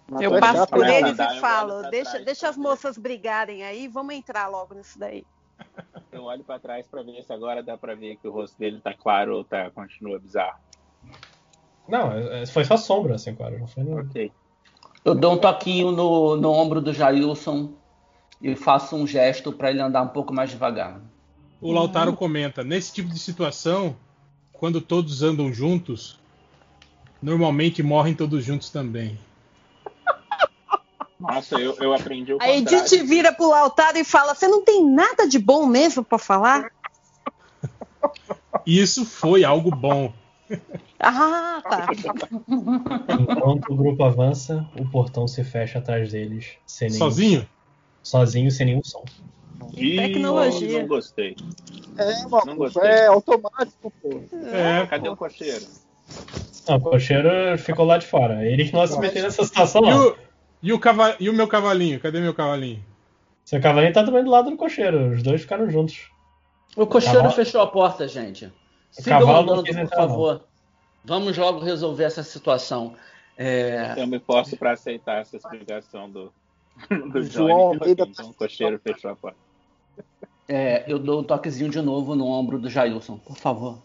Mas 0.09 0.23
Eu 0.23 0.35
é 0.37 0.41
passo 0.41 0.59
chato, 0.61 0.71
por 0.71 0.85
né, 0.85 0.99
eles 0.99 1.19
e 1.19 1.41
falo, 1.41 1.83
deixa, 1.91 2.11
trás 2.11 2.25
deixa 2.25 2.49
as 2.49 2.57
moças 2.57 2.97
brigarem 2.97 3.65
aí, 3.65 3.89
vamos 3.89 4.15
entrar 4.15 4.47
logo 4.49 4.75
nisso 4.75 4.99
daí. 4.99 5.27
eu 6.13 6.25
olho 6.25 6.45
pra 6.45 6.59
trás 6.59 6.87
pra 6.87 7.03
ver 7.03 7.23
se 7.23 7.33
agora 7.33 7.63
dá 7.63 7.77
pra 7.77 7.95
ver 7.95 8.17
que 8.17 8.29
o 8.29 8.33
rosto 8.33 8.57
dele 8.59 8.81
tá 8.81 8.95
claro 8.95 9.37
ou 9.37 9.45
tá, 9.45 9.71
continua 9.71 10.19
bizarro. 10.19 10.59
Não, 11.89 12.13
é- 12.13 12.47
foi 12.47 12.65
só 12.65 12.77
sombra, 12.77 13.15
assim, 13.17 13.35
claro. 13.35 13.59
Não 13.59 13.67
foi 13.67 13.83
nada. 13.85 14.03
Ok. 14.03 14.33
Eu 15.05 15.15
dou 15.15 15.35
um 15.35 15.39
toquinho 15.39 15.93
no, 15.93 16.37
no 16.37 16.51
ombro 16.51 16.81
do 16.81 16.93
Jailson 16.93 17.73
e 18.41 18.55
faço 18.57 18.97
um 18.97 19.07
gesto 19.07 19.53
para 19.53 19.71
ele 19.71 19.81
andar 19.81 20.03
um 20.03 20.09
pouco 20.09 20.33
mais 20.35 20.51
devagar. 20.51 21.01
O 21.61 21.73
Lautaro 21.73 22.13
comenta: 22.15 22.63
nesse 22.65 22.93
tipo 22.93 23.09
de 23.09 23.19
situação, 23.19 23.97
quando 24.53 24.81
todos 24.81 25.23
andam 25.23 25.53
juntos, 25.53 26.19
normalmente 27.23 27.83
morrem 27.83 28.15
todos 28.15 28.45
juntos 28.45 28.69
também. 28.71 29.19
Nossa, 31.19 31.59
eu, 31.59 31.75
eu 31.81 31.95
aprendi 31.95 32.33
o 32.33 32.37
A 32.37 32.41
contrário. 32.47 32.87
Edith 32.87 33.03
vira 33.07 33.33
pro 33.33 33.53
altar 33.53 33.97
e 33.97 34.05
fala: 34.05 34.35
Você 34.35 34.47
não 34.49 34.63
tem 34.63 34.85
nada 34.89 35.27
de 35.27 35.39
bom 35.39 35.67
mesmo 35.67 36.05
pra 36.05 36.19
falar? 36.19 36.71
Isso 38.67 39.05
foi 39.05 39.45
algo 39.45 39.71
bom. 39.71 40.13
Ah, 41.01 41.61
tá. 41.69 41.87
Enquanto 43.19 43.73
o 43.73 43.77
grupo 43.77 44.05
avança, 44.05 44.67
o 44.79 44.89
portão 44.89 45.27
se 45.27 45.43
fecha 45.45 45.79
atrás 45.79 46.13
deles. 46.13 46.55
Sem 46.67 46.89
nenhum, 46.89 46.99
Sozinho? 46.99 47.49
Sozinho, 48.03 48.51
sem 48.51 48.67
nenhum 48.67 48.83
som. 48.85 49.05
Ih, 49.75 49.97
Tecnologia. 49.97 50.81
Não 50.81 50.87
gostei. 50.89 51.37
É, 51.99 52.23
Não 52.23 52.31
mano, 52.31 52.57
gostei. 52.57 52.83
é 52.83 53.07
automático, 53.07 53.93
pô. 54.03 54.21
É, 54.53 54.87
Cadê 54.87 55.09
pô. 55.09 55.15
o 55.15 55.17
cocheiro? 55.17 55.65
Não, 56.69 56.77
o 56.77 56.81
cocheiro 56.81 57.59
ficou 57.59 57.85
lá 57.85 57.99
de 57.99 58.07
fora. 58.07 58.45
Ele 58.47 58.65
que 58.65 58.73
não 58.73 58.87
se 58.87 58.99
meter 58.99 59.23
nessa 59.23 59.45
situação, 59.45 59.83
E 59.85 59.91
não. 59.91 60.15
O, 60.67 60.69
e, 60.69 60.73
o 60.73 60.79
cava- 60.79 61.17
e 61.21 61.29
o 61.31 61.33
meu 61.33 61.47
cavalinho? 61.49 62.01
Cadê 62.01 62.21
meu 62.21 62.35
cavalinho? 62.35 62.83
Seu 63.45 63.61
cavalinho 63.61 63.93
tá 63.93 64.05
também 64.05 64.25
do 64.25 64.31
lado 64.31 64.51
do 64.51 64.57
cocheiro. 64.57 65.11
Os 65.13 65.23
dois 65.23 65.41
ficaram 65.43 65.71
juntos. 65.71 66.11
O 66.77 66.87
cocheiro 66.87 67.19
Cavalo- 67.19 67.35
fechou 67.35 67.61
a 67.61 67.67
porta, 67.67 68.07
gente. 68.09 68.53
Sigam 68.91 69.35
andando, 69.37 69.63
por 69.63 69.69
entrar, 69.69 69.83
não. 69.85 70.09
favor. 70.09 70.45
Vamos 71.05 71.37
logo 71.39 71.61
resolver 71.61 72.05
essa 72.05 72.23
situação. 72.23 72.95
É, 73.39 73.95
Eu 73.97 74.07
me 74.07 74.19
posso 74.19 74.57
pra 74.57 74.73
aceitar 74.73 75.21
essa 75.21 75.37
explicação 75.37 76.11
do, 76.11 76.33
do 77.13 77.23
João 77.23 77.49
Johnny. 77.49 77.79
Almeida- 77.81 78.07
Então 78.09 78.31
o 78.31 78.35
cocheiro 78.35 78.79
fechou 78.83 79.11
a 79.11 79.17
porta. 79.17 79.39
é, 80.49 80.85
eu 80.91 80.99
dou 80.99 81.21
um 81.21 81.25
toquezinho 81.25 81.71
de 81.71 81.81
novo 81.81 82.15
no 82.17 82.27
ombro 82.27 82.59
do 82.59 82.69
Jailson. 82.69 83.19
Por 83.19 83.37
favor, 83.37 83.79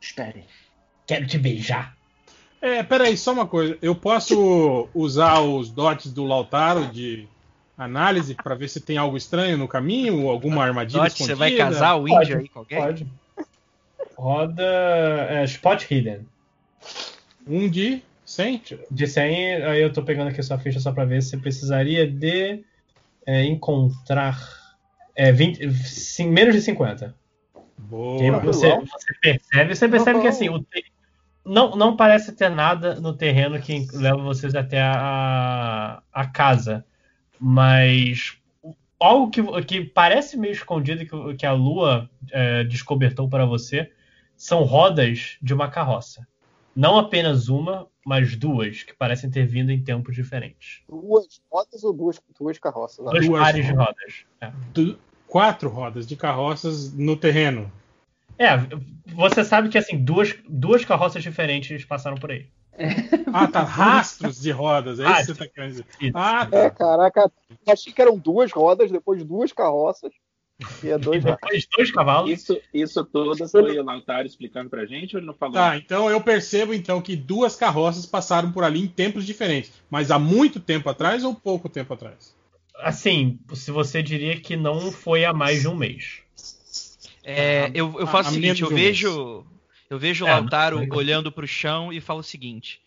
espere. 0.00 0.44
Quero 1.06 1.26
te 1.26 1.38
beijar. 1.38 1.96
É, 2.60 2.82
peraí, 2.82 3.16
só 3.16 3.32
uma 3.32 3.46
coisa. 3.46 3.78
Eu 3.80 3.94
posso 3.94 4.88
usar 4.94 5.40
os 5.40 5.70
dots 5.70 6.12
do 6.12 6.24
Lautaro 6.24 6.86
de 6.88 7.26
análise 7.76 8.34
pra 8.34 8.54
ver 8.54 8.68
se 8.68 8.80
tem 8.80 8.98
algo 8.98 9.16
estranho 9.16 9.56
no 9.56 9.66
caminho 9.66 10.24
ou 10.24 10.30
alguma 10.30 10.62
armadilha 10.62 11.04
Dote, 11.04 11.24
você 11.24 11.34
vai 11.34 11.50
escondida? 11.50 11.74
casar 11.74 11.96
o 11.96 12.06
índio 12.06 12.38
aí 12.38 12.48
com 12.48 12.58
alguém? 12.58 12.78
Pode. 12.78 13.06
Roda 14.16 14.62
é, 14.62 15.44
Spot 15.44 15.90
Hidden. 15.90 16.26
Um 17.46 17.68
de 17.68 18.02
100? 18.26 18.62
De 18.90 19.06
100, 19.06 19.62
aí 19.64 19.80
eu 19.80 19.92
tô 19.92 20.02
pegando 20.02 20.28
aqui 20.28 20.42
sua 20.42 20.58
ficha 20.58 20.78
só 20.78 20.92
pra 20.92 21.06
ver 21.06 21.22
se 21.22 21.30
você 21.30 21.36
precisaria 21.38 22.06
de 22.06 22.62
é, 23.26 23.44
encontrar 23.44 24.38
é, 25.16 25.32
20, 25.32 25.72
sim, 25.72 26.28
menos 26.28 26.54
de 26.54 26.60
50. 26.60 27.06
E 27.06 28.24
aí 28.24 28.30
Boa. 28.30 28.40
você, 28.40 28.76
você 28.76 29.14
percebe, 29.20 29.74
você 29.74 29.88
percebe 29.88 30.20
que 30.20 30.28
assim, 30.28 30.48
o 30.50 30.62
não, 31.50 31.76
não 31.76 31.96
parece 31.96 32.32
ter 32.32 32.48
nada 32.48 33.00
no 33.00 33.12
terreno 33.12 33.60
que 33.60 33.86
leva 33.92 34.18
vocês 34.18 34.54
até 34.54 34.80
a, 34.80 36.02
a 36.12 36.26
casa. 36.26 36.84
Mas 37.38 38.36
algo 38.98 39.30
que, 39.30 39.42
que 39.64 39.84
parece 39.84 40.36
meio 40.36 40.52
escondido 40.52 41.04
que, 41.06 41.34
que 41.36 41.46
a 41.46 41.52
lua 41.52 42.08
é, 42.30 42.64
descobertou 42.64 43.28
para 43.28 43.44
você 43.46 43.90
são 44.36 44.62
rodas 44.62 45.36
de 45.42 45.52
uma 45.54 45.68
carroça. 45.68 46.26
Não 46.76 46.98
apenas 46.98 47.48
uma, 47.48 47.88
mas 48.06 48.36
duas, 48.36 48.82
que 48.84 48.94
parecem 48.94 49.28
ter 49.30 49.44
vindo 49.46 49.70
em 49.72 49.82
tempos 49.82 50.14
diferentes. 50.14 50.82
Duas 50.88 51.40
rodas 51.50 51.82
ou 51.82 51.92
duas, 51.92 52.20
duas 52.38 52.58
carroças? 52.58 53.04
Dois 53.04 53.26
Duas 53.26 53.40
pares 53.42 53.66
de 53.66 53.72
rodas. 53.72 53.86
rodas. 53.88 54.24
É. 54.40 54.52
Du- 54.72 54.98
Quatro 55.26 55.68
rodas 55.68 56.06
de 56.06 56.16
carroças 56.16 56.92
no 56.92 57.16
terreno. 57.16 57.70
É, 58.40 58.56
você 59.14 59.44
sabe 59.44 59.68
que 59.68 59.76
assim, 59.76 60.02
duas, 60.02 60.34
duas 60.48 60.82
carroças 60.82 61.22
diferentes 61.22 61.84
passaram 61.84 62.16
por 62.16 62.30
aí. 62.30 62.46
Ah, 63.30 63.46
tá. 63.46 63.62
Rastros 63.62 64.40
de 64.40 64.50
rodas. 64.50 64.98
É 64.98 65.04
isso 65.04 65.18
que 65.18 65.24
você 65.26 65.34
tá 65.34 65.46
querendo 65.46 65.70
dizer. 65.72 65.86
Ah, 66.14 66.48
É, 66.50 66.70
tá. 66.70 66.70
caraca, 66.70 67.30
achei 67.68 67.92
que 67.92 68.00
eram 68.00 68.16
duas 68.16 68.50
rodas, 68.50 68.90
depois 68.90 69.22
duas 69.22 69.52
carroças. 69.52 70.10
E 70.82 70.88
é 70.88 70.94
E 70.94 70.98
dois 70.98 71.22
depois 71.22 71.66
dois 71.76 71.90
cavalos. 71.90 72.30
Isso, 72.30 72.58
isso 72.72 73.04
tudo 73.04 73.46
foi 73.48 73.78
o 73.78 73.84
Lautaro 73.84 74.26
explicando 74.26 74.70
pra 74.70 74.86
gente 74.86 75.16
ou 75.16 75.20
ele 75.20 75.26
não 75.26 75.34
falou? 75.34 75.54
Tá, 75.54 75.76
então 75.76 76.10
eu 76.10 76.20
percebo 76.22 76.72
então 76.72 77.00
que 77.02 77.16
duas 77.16 77.56
carroças 77.56 78.06
passaram 78.06 78.50
por 78.52 78.64
ali 78.64 78.80
em 78.80 78.86
tempos 78.88 79.26
diferentes. 79.26 79.72
Mas 79.90 80.10
há 80.10 80.18
muito 80.18 80.60
tempo 80.60 80.88
atrás 80.88 81.24
ou 81.24 81.34
pouco 81.34 81.68
tempo 81.68 81.92
atrás? 81.92 82.34
Assim, 82.78 83.38
se 83.52 83.70
você 83.70 84.02
diria 84.02 84.40
que 84.40 84.56
não 84.56 84.90
foi 84.90 85.24
há 85.26 85.32
mais 85.34 85.60
de 85.60 85.68
um 85.68 85.74
mês. 85.76 86.22
É, 87.22 87.70
eu, 87.74 87.98
eu 88.00 88.06
faço 88.06 88.28
a 88.28 88.32
o 88.32 88.34
seguinte, 88.34 88.62
eu 88.62 88.68
um 88.68 88.74
vejo. 88.74 89.46
Eu 89.88 89.98
vejo 89.98 90.24
o 90.24 90.28
É, 90.28 90.32
Lautaro 90.32 90.78
mas- 90.78 90.90
olhando 90.96 91.30
pro 91.32 91.46
chão 91.46 91.92
e 91.92 92.00
falo 92.00 92.20
o 92.20 92.24
seguinte: 92.24 92.80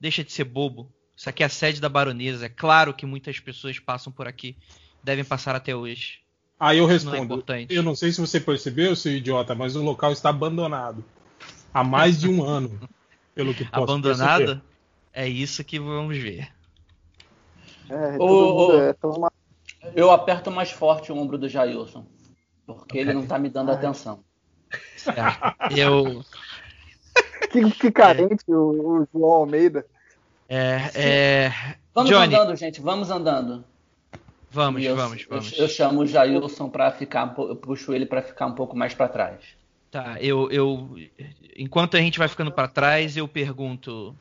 deixa 0.00 0.24
de 0.24 0.32
ser 0.32 0.44
bobo. 0.44 0.90
Isso 1.16 1.28
aqui 1.28 1.42
é 1.42 1.46
a 1.46 1.50
sede 1.50 1.80
da 1.80 1.88
baronesa. 1.88 2.46
É 2.46 2.48
claro 2.48 2.94
que 2.94 3.04
muitas 3.04 3.38
pessoas 3.38 3.78
passam 3.78 4.12
por 4.12 4.26
aqui. 4.26 4.56
Devem 5.04 5.24
passar 5.24 5.54
até 5.54 5.76
hoje. 5.76 6.18
Aí 6.58 6.78
eu 6.78 6.90
Isso 6.90 7.06
não 7.06 7.14
é 7.14 7.18
respondo. 7.20 7.44
eu 7.70 7.82
não 7.82 7.94
sei 7.94 8.12
se 8.12 8.20
você 8.20 8.38
percebeu, 8.40 8.94
seu 8.96 9.12
idiota, 9.12 9.54
mas 9.54 9.76
o 9.76 9.82
local 9.82 10.12
está 10.12 10.28
abandonado. 10.30 11.04
Há 11.72 11.84
mais 11.84 12.18
de 12.20 12.28
um 12.28 12.42
ano. 12.42 12.80
Pelo 13.34 13.54
que 13.54 13.64
posso 13.64 13.82
Abandonada? 13.82 14.38
perceber. 14.44 14.62
É 15.12 15.28
isso 15.28 15.62
que 15.64 15.78
vamos 15.78 16.16
ver. 16.18 16.48
É, 17.88 18.14
Ô, 18.16 18.18
todo 18.18 18.54
mundo 18.54 18.72
ô. 18.72 18.80
é 18.82 18.92
tão 18.92 19.30
Eu 19.94 20.10
aperto 20.10 20.50
mais 20.50 20.70
forte 20.70 21.10
o 21.12 21.16
ombro 21.16 21.38
do 21.38 21.48
Jailson. 21.48 22.06
Porque 22.74 22.98
ele 22.98 23.12
não 23.12 23.26
tá 23.26 23.38
me 23.38 23.48
dando 23.48 23.70
Ai. 23.70 23.76
atenção. 23.76 24.22
É, 25.06 25.80
eu. 25.80 26.24
que, 27.50 27.70
que 27.72 27.90
carente 27.90 28.44
o, 28.48 29.02
o 29.02 29.08
João 29.12 29.30
Almeida. 29.32 29.86
É, 30.48 30.90
é, 30.94 31.52
Vamos 31.94 32.10
Johnny. 32.10 32.34
andando, 32.34 32.56
gente, 32.56 32.80
vamos 32.80 33.10
andando. 33.10 33.64
Vamos, 34.50 34.82
eu, 34.82 34.96
vamos, 34.96 35.22
eu- 35.22 35.28
vamos. 35.28 35.58
Eu, 35.58 35.68
chamo 35.68 36.00
o 36.00 36.06
Jailson 36.06 36.68
pra 36.68 36.90
ficar, 36.90 37.38
um 37.38 37.48
eu 37.48 37.56
puxo 37.56 37.92
ele 37.94 38.04
pra 38.04 38.20
ficar 38.20 38.46
um 38.46 38.54
pouco 38.54 38.76
mais 38.76 38.92
pra 38.94 39.08
trás. 39.08 39.40
Tá, 39.90 40.16
eu, 40.20 40.50
eu. 40.50 40.96
Enquanto 41.56 41.96
a 41.96 42.00
gente 42.00 42.18
vai 42.18 42.28
ficando 42.28 42.50
pra 42.52 42.68
trás, 42.68 43.16
eu 43.16 43.26
pergunto. 43.28 44.14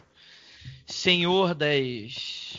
Senhor 0.85 1.53
das. 1.53 2.57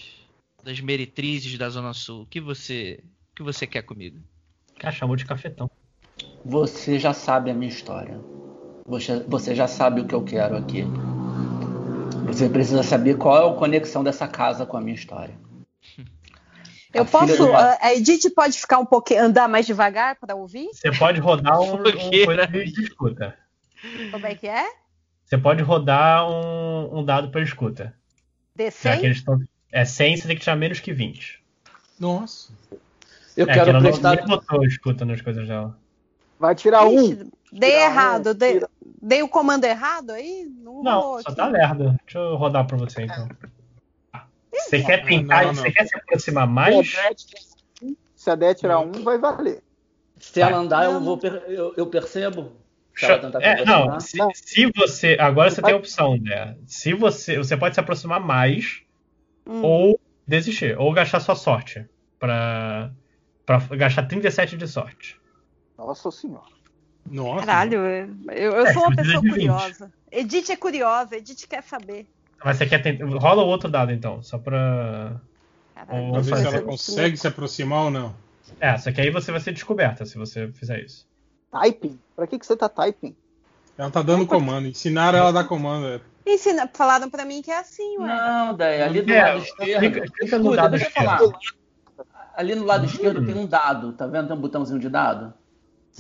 Das 0.62 0.78
meretrizes 0.80 1.56
da 1.56 1.68
Zona 1.70 1.92
Sul, 1.92 2.22
o 2.22 2.26
que 2.26 2.40
você. 2.40 3.02
O 3.32 3.36
que 3.36 3.42
você 3.42 3.66
quer 3.66 3.82
comigo? 3.82 4.18
Cara, 4.78 4.92
chamou 4.94 5.16
de 5.16 5.24
cafetão. 5.24 5.70
Você 6.44 6.98
já 6.98 7.12
sabe 7.12 7.50
a 7.50 7.54
minha 7.54 7.70
história. 7.70 8.18
Você, 8.86 9.20
você 9.28 9.54
já 9.54 9.68
sabe 9.68 10.00
o 10.00 10.06
que 10.06 10.14
eu 10.14 10.24
quero 10.24 10.56
aqui. 10.56 10.84
Você 12.26 12.48
precisa 12.48 12.82
saber 12.82 13.16
qual 13.16 13.36
é 13.36 13.50
a 13.52 13.56
conexão 13.58 14.02
dessa 14.02 14.26
casa 14.26 14.64
com 14.64 14.76
a 14.76 14.80
minha 14.80 14.94
história. 14.94 15.34
Eu 16.92 17.02
A 17.02 17.06
posso. 17.06 17.36
do- 17.36 17.54
A 17.54 17.78
a 17.80 17.94
Edith 17.94 18.30
pode 18.34 18.58
ficar 18.58 18.78
um 18.80 18.84
pouquinho, 18.84 19.22
andar 19.22 19.48
mais 19.48 19.64
devagar 19.64 20.16
para 20.18 20.34
ouvir? 20.34 20.68
Você 20.72 20.90
pode 20.90 21.20
rodar 21.20 21.60
um, 21.60 21.74
um 21.74 22.24
coisa 22.24 22.46
de 22.48 22.82
escuta. 22.82 23.38
Como 24.10 24.26
é 24.26 24.34
que 24.34 24.48
é? 24.48 24.66
Você 25.24 25.38
pode 25.38 25.62
rodar 25.62 26.28
um, 26.28 26.98
um 26.98 27.04
dado 27.04 27.30
para 27.30 27.42
escuta. 27.42 27.94
Que 28.56 28.64
D100? 28.64 29.04
eles 29.04 29.22
tão, 29.22 29.40
é 29.70 29.84
100, 29.84 30.16
você 30.16 30.26
tem 30.26 30.36
que 30.36 30.42
tirar 30.42 30.56
menos 30.56 30.80
que 30.80 30.92
20. 30.92 31.40
Nossa. 31.98 32.52
Eu 33.36 33.46
é, 33.46 33.52
que 33.52 33.54
quero 33.54 33.72
não, 33.72 33.80
prestar. 33.80 34.16
nem 34.16 34.26
botou 34.26 34.64
escuta 34.64 35.04
nas 35.04 35.20
coisas 35.20 35.46
dela. 35.46 35.78
Vai 36.40 36.54
tirar 36.54 36.86
um. 36.86 36.98
Ixi, 37.00 37.14
dei 37.52 37.70
Tira 37.70 37.82
um, 37.82 37.84
errado. 37.84 38.34
Dei, 38.34 38.52
tira. 38.54 38.70
dei 39.02 39.22
o 39.22 39.28
comando 39.28 39.64
errado 39.64 40.10
aí? 40.10 40.46
Não, 40.62 40.82
Não, 40.82 41.00
só 41.02 41.28
aqui. 41.28 41.36
tá 41.36 41.46
lerdo. 41.46 41.94
Deixa 42.04 42.18
eu 42.18 42.34
rodar 42.36 42.66
pra 42.66 42.76
você 42.78 43.02
então. 43.02 43.28
Você 44.52 44.82
quer 44.82 45.04
não, 45.04 45.42
não. 45.44 45.54
você 45.54 45.70
quer 45.70 45.86
se 45.86 45.96
aproximar 45.96 46.44
Se 46.44 46.48
a 46.48 46.52
mais? 46.52 46.88
Tirar 46.88 47.10
um, 47.82 47.96
Se 48.16 48.30
a 48.30 48.34
Dé 48.34 48.54
tirar 48.54 48.78
um, 48.80 48.92
vai 48.92 49.18
valer. 49.18 49.62
Se 50.18 50.40
ela 50.40 50.52
Vai. 50.52 50.60
andar, 50.60 50.84
eu, 50.84 51.00
vou 51.00 51.18
eu, 51.46 51.74
eu 51.76 51.86
percebo. 51.86 52.52
É, 53.40 53.64
não, 53.64 53.98
se, 54.00 54.18
se 54.34 54.70
você. 54.76 55.16
Agora 55.20 55.50
você 55.50 55.62
tem 55.62 55.72
a 55.72 55.76
opção, 55.76 56.16
né? 56.18 56.56
Se 56.66 56.92
você. 56.92 57.36
Você 57.38 57.56
pode 57.56 57.74
se 57.74 57.80
aproximar 57.80 58.20
mais 58.20 58.82
Hum. 59.46 59.62
ou 59.62 60.00
desistir. 60.26 60.78
Ou 60.78 60.92
gastar 60.92 61.20
sua 61.20 61.34
sorte. 61.34 61.86
Pra. 62.18 62.90
Pra 63.46 63.58
gastar 63.76 64.02
37 64.06 64.56
de 64.56 64.66
sorte. 64.68 65.19
Nossa 65.86 66.10
senhora. 66.10 66.44
Nossa. 67.08 67.46
Caralho, 67.46 67.78
eu, 67.86 68.52
eu 68.52 68.66
É, 68.66 68.72
sou 68.74 68.82
uma 68.82 68.94
precisa 68.94 69.18
pessoa 69.18 69.22
de 69.22 69.28
20. 69.28 69.32
curiosa. 69.32 69.92
Edith 70.12 70.50
é 70.50 70.56
curiosa, 70.56 71.16
Edith 71.16 71.46
quer 71.48 71.62
saber. 71.62 72.06
Mas 72.44 72.58
você 72.58 72.66
quer 72.66 72.82
tentar. 72.82 73.06
Rola 73.06 73.42
o 73.42 73.46
outro 73.46 73.70
dado 73.70 73.90
então, 73.90 74.22
só 74.22 74.36
pra. 74.38 75.18
Caralho, 75.74 76.12
Pra 76.12 76.20
ver 76.20 76.36
se 76.36 76.46
ela 76.46 76.62
consegue 76.62 77.16
se 77.16 77.26
aproximar 77.26 77.84
ou 77.84 77.90
não. 77.90 78.14
É, 78.60 78.76
só 78.76 78.92
que 78.92 79.00
aí 79.00 79.10
você 79.10 79.32
vai 79.32 79.40
ser 79.40 79.52
descoberta 79.52 80.04
se 80.04 80.18
você 80.18 80.52
fizer 80.52 80.80
isso. 80.84 81.06
Typing? 81.50 81.98
Pra 82.14 82.26
que, 82.26 82.38
que 82.38 82.44
você 82.46 82.56
tá 82.56 82.68
typing? 82.68 83.16
Ela 83.78 83.90
tá 83.90 84.02
dando 84.02 84.26
comando. 84.26 84.66
Ensinaram 84.68 85.18
ela 85.18 85.28
a 85.30 85.32
dar 85.32 85.44
comando. 85.44 86.02
Ensina, 86.26 86.68
falaram 86.74 87.08
pra 87.08 87.24
mim 87.24 87.40
que 87.40 87.50
é 87.50 87.58
assim, 87.58 87.96
ué. 87.98 88.06
Não, 88.06 88.54
daí 88.54 88.82
ali 88.82 89.00
do 89.00 89.10
É, 89.12 89.22
lado 89.22 89.38
esquerdo. 89.42 89.80
clica- 89.80 90.00
no 90.00 90.26
Escuta, 90.26 90.56
dado 90.56 90.70
deixa 90.72 90.84
eu 90.84 90.88
esquerdo. 90.90 91.06
falar. 91.06 91.38
Ali 92.34 92.54
no 92.54 92.64
lado 92.64 92.82
Hum. 92.82 92.86
esquerdo 92.86 93.24
tem 93.24 93.34
um 93.34 93.46
dado, 93.46 93.92
tá 93.94 94.06
vendo? 94.06 94.28
Tem 94.28 94.36
um 94.36 94.40
botãozinho 94.40 94.78
de 94.78 94.88
dado. 94.88 95.32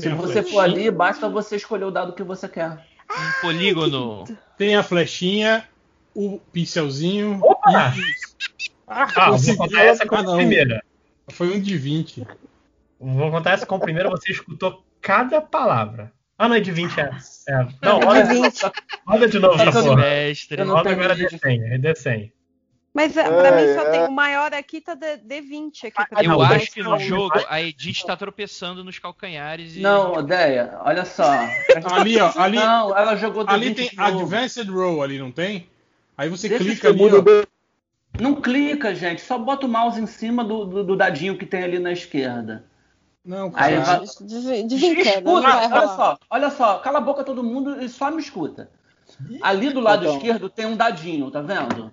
Se 0.00 0.08
Tem 0.08 0.12
a 0.12 0.16
você 0.16 0.42
for 0.42 0.60
ali, 0.60 0.90
basta 0.90 1.28
você 1.28 1.56
escolher 1.56 1.84
o 1.84 1.90
dado 1.90 2.12
que 2.14 2.22
você 2.22 2.48
quer. 2.48 2.70
Um 3.10 3.40
polígono. 3.42 4.24
Tem 4.56 4.76
a 4.76 4.82
flechinha, 4.82 5.66
o 6.14 6.38
pincelzinho. 6.52 7.40
Opa! 7.42 7.92
e- 7.96 8.70
Ah, 8.86 9.06
Ah, 9.14 9.30
vou 9.30 9.56
contar 9.56 9.82
essa 9.84 10.04
como 10.06 10.22
cada 10.22 10.32
um. 10.32 10.36
primeira. 10.36 10.82
Foi 11.30 11.56
um 11.56 11.60
de 11.60 11.76
20. 11.76 12.26
Vou 12.98 13.30
contar 13.30 13.52
essa 13.52 13.64
como 13.66 13.80
primeira, 13.80 14.10
você 14.10 14.32
escutou 14.32 14.84
cada 15.00 15.40
palavra. 15.40 16.12
Ah, 16.36 16.48
não, 16.48 16.56
é 16.56 16.60
de 16.60 16.72
20, 16.72 16.98
é. 16.98 17.10
é. 17.48 17.68
Não, 17.82 18.00
É 18.00 18.04
roda, 18.04 18.22
de 18.24 18.34
20. 18.40 18.62
roda 19.06 19.28
de 19.28 19.38
novo 19.38 19.62
essa 19.62 19.70
Tá 19.72 19.82
porra. 19.82 19.96
Mestre. 19.96 20.60
Eu 20.60 20.64
não 20.66 20.74
Roda 20.74 20.88
tenho 20.88 21.00
agora 21.00 21.14
vídeo. 21.14 21.38
D100, 21.38 21.62
é 21.72 21.78
D100. 21.78 22.32
Mas 22.92 23.16
é, 23.16 23.22
pra 23.22 23.52
mim 23.52 23.74
só 23.74 23.82
é. 23.86 23.90
tem 23.92 24.04
o 24.06 24.10
maior 24.10 24.52
aqui, 24.52 24.80
tá 24.80 24.94
D- 24.94 25.18
D20 25.18 25.86
aqui. 25.86 26.08
pra 26.10 26.24
Eu 26.24 26.42
acho 26.42 26.72
que 26.72 26.82
no 26.82 26.98
jogo 26.98 27.38
a 27.48 27.60
Edith 27.62 28.02
tá 28.04 28.16
tropeçando 28.16 28.82
nos 28.82 28.98
calcanhares 28.98 29.76
e. 29.76 29.80
Não, 29.80 30.12
Odeia, 30.14 30.76
olha 30.84 31.04
só. 31.04 31.24
Ali, 31.92 32.20
ó. 32.20 32.32
Ali, 32.36 32.56
Não, 32.56 32.96
ela 32.96 33.14
jogou 33.14 33.44
do 33.44 33.50
ali 33.52 33.68
20 33.72 33.76
tem. 33.96 34.04
Advanced 34.04 34.68
Row 34.68 35.02
ali, 35.02 35.18
não 35.20 35.30
tem? 35.30 35.68
Aí 36.18 36.28
você 36.28 36.48
Deixa 36.48 36.64
clica 36.64 36.88
ali, 36.88 37.00
ó. 37.04 37.46
Não 38.20 38.34
clica, 38.34 38.92
gente. 38.92 39.22
Só 39.22 39.38
bota 39.38 39.66
o 39.66 39.68
mouse 39.68 40.00
em 40.00 40.06
cima 40.06 40.42
do, 40.44 40.64
do, 40.64 40.84
do 40.84 40.96
dadinho 40.96 41.38
que 41.38 41.46
tem 41.46 41.62
ali 41.62 41.78
na 41.78 41.92
esquerda. 41.92 42.64
Não, 43.24 43.52
Aí 43.54 43.76
cara. 43.76 43.80
vai- 43.84 43.96
não 43.98 44.04
Escuta, 44.04 45.22
vai 45.22 45.56
olha 45.56 45.68
rolar. 45.68 45.96
só, 45.96 46.18
olha 46.28 46.50
só. 46.50 46.78
Cala 46.78 46.98
a 46.98 47.02
boca 47.02 47.22
todo 47.22 47.44
mundo 47.44 47.80
e 47.80 47.88
só 47.88 48.10
me 48.10 48.20
escuta. 48.20 48.68
Ali 49.42 49.70
do 49.70 49.80
lado 49.80 50.04
Então. 50.04 50.16
esquerdo 50.16 50.48
tem 50.48 50.66
um 50.66 50.76
dadinho, 50.76 51.30
tá 51.30 51.40
vendo? 51.40 51.92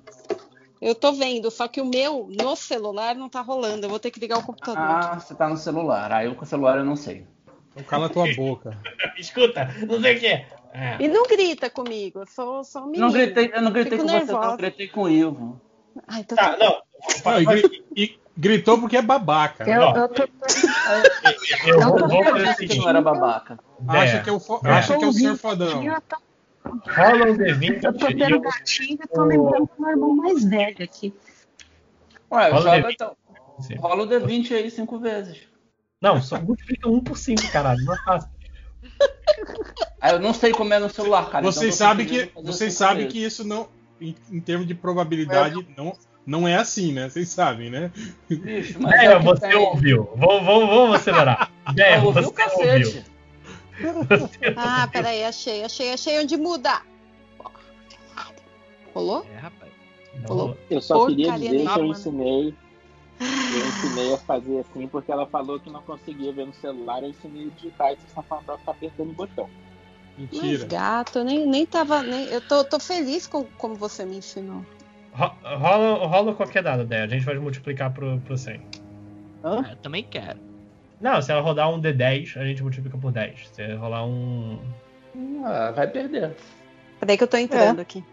Eu 0.81 0.93
tô 0.93 1.11
vendo, 1.13 1.49
só 1.49 1.67
que 1.67 1.81
o 1.81 1.85
meu 1.85 2.27
no 2.29 2.55
celular 2.55 3.15
não 3.15 3.27
tá 3.29 3.41
rolando. 3.41 3.85
Eu 3.85 3.89
vou 3.89 3.99
ter 3.99 4.11
que 4.11 4.19
ligar 4.19 4.37
o 4.37 4.43
computador. 4.43 4.77
Ah, 4.81 5.19
você 5.19 5.33
tá 5.33 5.47
no 5.49 5.57
celular. 5.57 6.11
Aí 6.11 6.27
eu 6.27 6.35
com 6.35 6.43
o 6.43 6.47
celular 6.47 6.77
eu 6.77 6.85
não 6.85 6.95
sei. 6.95 7.25
Então 7.71 7.83
cala 7.83 8.09
tua 8.09 8.25
boca. 8.35 8.77
Escuta, 9.17 9.65
não 9.87 9.99
sei 10.01 10.17
o 10.17 10.19
quê. 10.19 10.45
É. 10.73 10.97
E 10.99 11.07
não 11.07 11.23
grita 11.23 11.69
comigo, 11.69 12.19
eu 12.19 12.27
sou, 12.27 12.63
sou 12.63 12.83
um 12.83 12.85
menino. 12.87 13.05
Não 13.07 13.13
gritei, 13.13 13.51
eu 13.53 13.61
não 13.61 13.71
gritei 13.71 13.97
Fico 13.97 14.03
com 14.03 14.07
você, 14.11 14.19
não. 14.19 14.25
nervosa. 14.25 14.51
Eu 14.53 14.57
gritei 14.57 14.87
com 14.87 15.01
o 15.03 15.09
Ivo. 15.09 15.61
Ai, 16.07 16.19
então 16.21 16.37
Tá, 16.37 16.49
tá. 16.53 16.57
não. 16.57 16.81
Não, 17.25 17.41
e, 17.55 17.83
e 17.95 18.19
gritou 18.37 18.79
porque 18.79 18.97
é 18.97 19.01
babaca. 19.01 19.67
Eu, 19.67 19.81
Ó. 19.81 19.95
eu 19.95 20.07
tô... 20.09 20.23
Eu 21.65 21.79
Não, 21.79 21.89
vou, 21.89 21.99
tô 21.99 22.07
vou 22.07 22.23
fazer 22.23 22.43
o 22.43 22.47
que 22.47 22.53
seguinte. 22.55 22.77
não 22.79 22.89
era 22.89 23.01
babaca. 23.01 23.59
Acha 23.87 24.21
que 24.21 24.29
é 24.29 24.33
o, 24.33 24.39
fo- 24.39 24.61
É. 24.63 24.69
acha 24.71 24.97
que 24.97 25.03
é 25.03 25.07
o 25.07 25.11
senhor 25.13 25.37
fodão. 25.37 25.81
Rola 26.65 27.31
um 27.31 27.37
D20 27.37 27.83
Eu 27.83 27.93
tô 27.93 28.07
tendo 28.07 28.29
eu- 28.29 28.41
gatilho 28.41 28.99
e 29.03 29.07
tô 29.07 29.23
lembrando 29.23 29.65
do 29.75 29.81
meu 29.81 29.89
irmão 29.91 30.15
mais 30.15 30.43
velho 30.43 30.83
aqui. 30.83 31.13
Ué, 32.31 32.49
Rola 32.49 32.59
o 32.59 32.61
joga 32.63 32.87
D20. 32.89 32.93
então. 32.93 33.17
Rola 33.79 34.03
o 34.03 34.07
D20 34.07 34.51
aí 34.55 34.69
cinco 34.71 34.99
vezes. 34.99 35.37
Não, 36.01 36.21
só 36.21 36.39
multiplica 36.39 36.87
1 36.89 36.99
por 37.03 37.17
5, 37.17 37.49
caralho. 37.51 37.83
Não 37.83 37.93
é 37.93 37.97
fácil. 38.03 38.29
Aí 39.99 40.13
eu 40.13 40.19
não 40.19 40.33
sei 40.33 40.51
como 40.51 40.73
é 40.73 40.79
no 40.79 40.89
celular, 40.89 41.29
cara. 41.29 41.43
Vocês 41.43 41.73
então 41.75 41.87
eu 41.91 41.95
tô 41.95 42.03
sabem 42.03 42.05
que, 42.05 42.31
vocês 42.41 42.73
cinco 42.73 42.85
sabem 42.85 42.97
vezes. 43.05 43.13
que 43.13 43.23
isso 43.25 43.43
não, 43.47 43.67
em, 43.99 44.15
em 44.31 44.39
termos 44.39 44.67
de 44.67 44.75
probabilidade, 44.75 45.65
não, 45.75 45.97
não 46.25 46.47
é 46.47 46.55
assim, 46.55 46.91
né? 46.93 47.09
Vocês 47.09 47.29
sabem, 47.29 47.69
né? 47.71 47.91
Bicho, 48.29 48.77
é 48.87 49.17
que 49.17 49.23
você 49.25 49.47
tem. 49.47 49.55
ouviu. 49.55 50.09
Vamos, 50.15 50.45
vamos, 50.45 50.69
vamos 50.69 50.95
acelerar. 50.97 51.51
Ouvi 51.65 52.13
você 52.13 52.27
o 52.27 52.31
cacete. 52.31 52.85
ouviu. 52.87 53.03
Ah, 54.55 54.87
peraí, 54.91 55.23
achei, 55.23 55.63
achei, 55.63 55.93
achei 55.93 56.19
onde 56.19 56.35
muda. 56.37 56.81
Rolou? 58.93 59.25
É, 59.31 59.37
rapaz. 59.37 59.71
Rolou. 60.27 60.57
Eu 60.69 60.81
só 60.81 61.05
queria 61.05 61.27
Porcaria 61.27 61.51
dizer 61.51 61.71
que 61.73 61.79
eu 61.79 61.85
ensinei. 61.85 62.55
Eu 63.19 63.67
ensinei 63.67 64.13
a 64.13 64.17
fazer 64.19 64.59
assim 64.59 64.87
porque 64.87 65.11
ela 65.11 65.25
falou 65.27 65.59
que 65.59 65.69
não 65.69 65.81
conseguia 65.83 66.31
ver 66.33 66.47
no 66.47 66.53
celular. 66.53 67.03
Eu 67.03 67.09
ensinei 67.09 67.47
a 67.47 67.49
digitar 67.51 67.87
e 67.91 67.95
vocês 67.95 68.07
estão 68.07 68.23
falando 68.23 68.45
pra 68.45 68.57
ficar 68.57 68.71
apertando 68.71 69.09
o 69.09 69.13
botão. 69.13 69.49
Mas 70.17 70.41
Mentira. 70.41 70.65
gato, 70.65 71.19
eu 71.19 71.23
nem, 71.25 71.47
nem 71.47 71.65
tava. 71.65 72.01
Nem, 72.01 72.25
eu 72.25 72.41
tô, 72.41 72.63
tô 72.63 72.79
feliz 72.79 73.27
com 73.27 73.43
como 73.57 73.75
você 73.75 74.03
me 74.05 74.17
ensinou. 74.17 74.65
Ro- 75.13 75.35
Rola, 75.43 76.07
rola 76.07 76.35
qualquer 76.35 76.63
dado, 76.63 76.83
Deia. 76.85 77.03
A 77.03 77.07
gente 77.07 77.23
vai 77.25 77.37
multiplicar 77.37 77.93
pro, 77.93 78.19
pro 78.21 78.37
100. 78.37 78.59
Hã? 79.43 79.63
Ah, 79.65 79.71
eu 79.71 79.75
também 79.77 80.03
quero. 80.03 80.39
Não, 80.99 81.21
se 81.21 81.31
ela 81.31 81.41
rodar 81.41 81.69
um 81.71 81.79
D10, 81.81 82.37
a 82.37 82.43
gente 82.45 82.63
multiplica 82.63 82.97
por 82.97 83.11
10. 83.11 83.49
Se 83.53 83.73
rolar 83.75 84.05
um. 84.05 84.59
Ah, 85.45 85.71
vai 85.75 85.87
perder. 85.87 86.35
Peraí 86.99 87.17
que 87.17 87.23
eu 87.23 87.27
tô 87.27 87.37
entrando 87.37 87.79
aqui. 87.79 88.03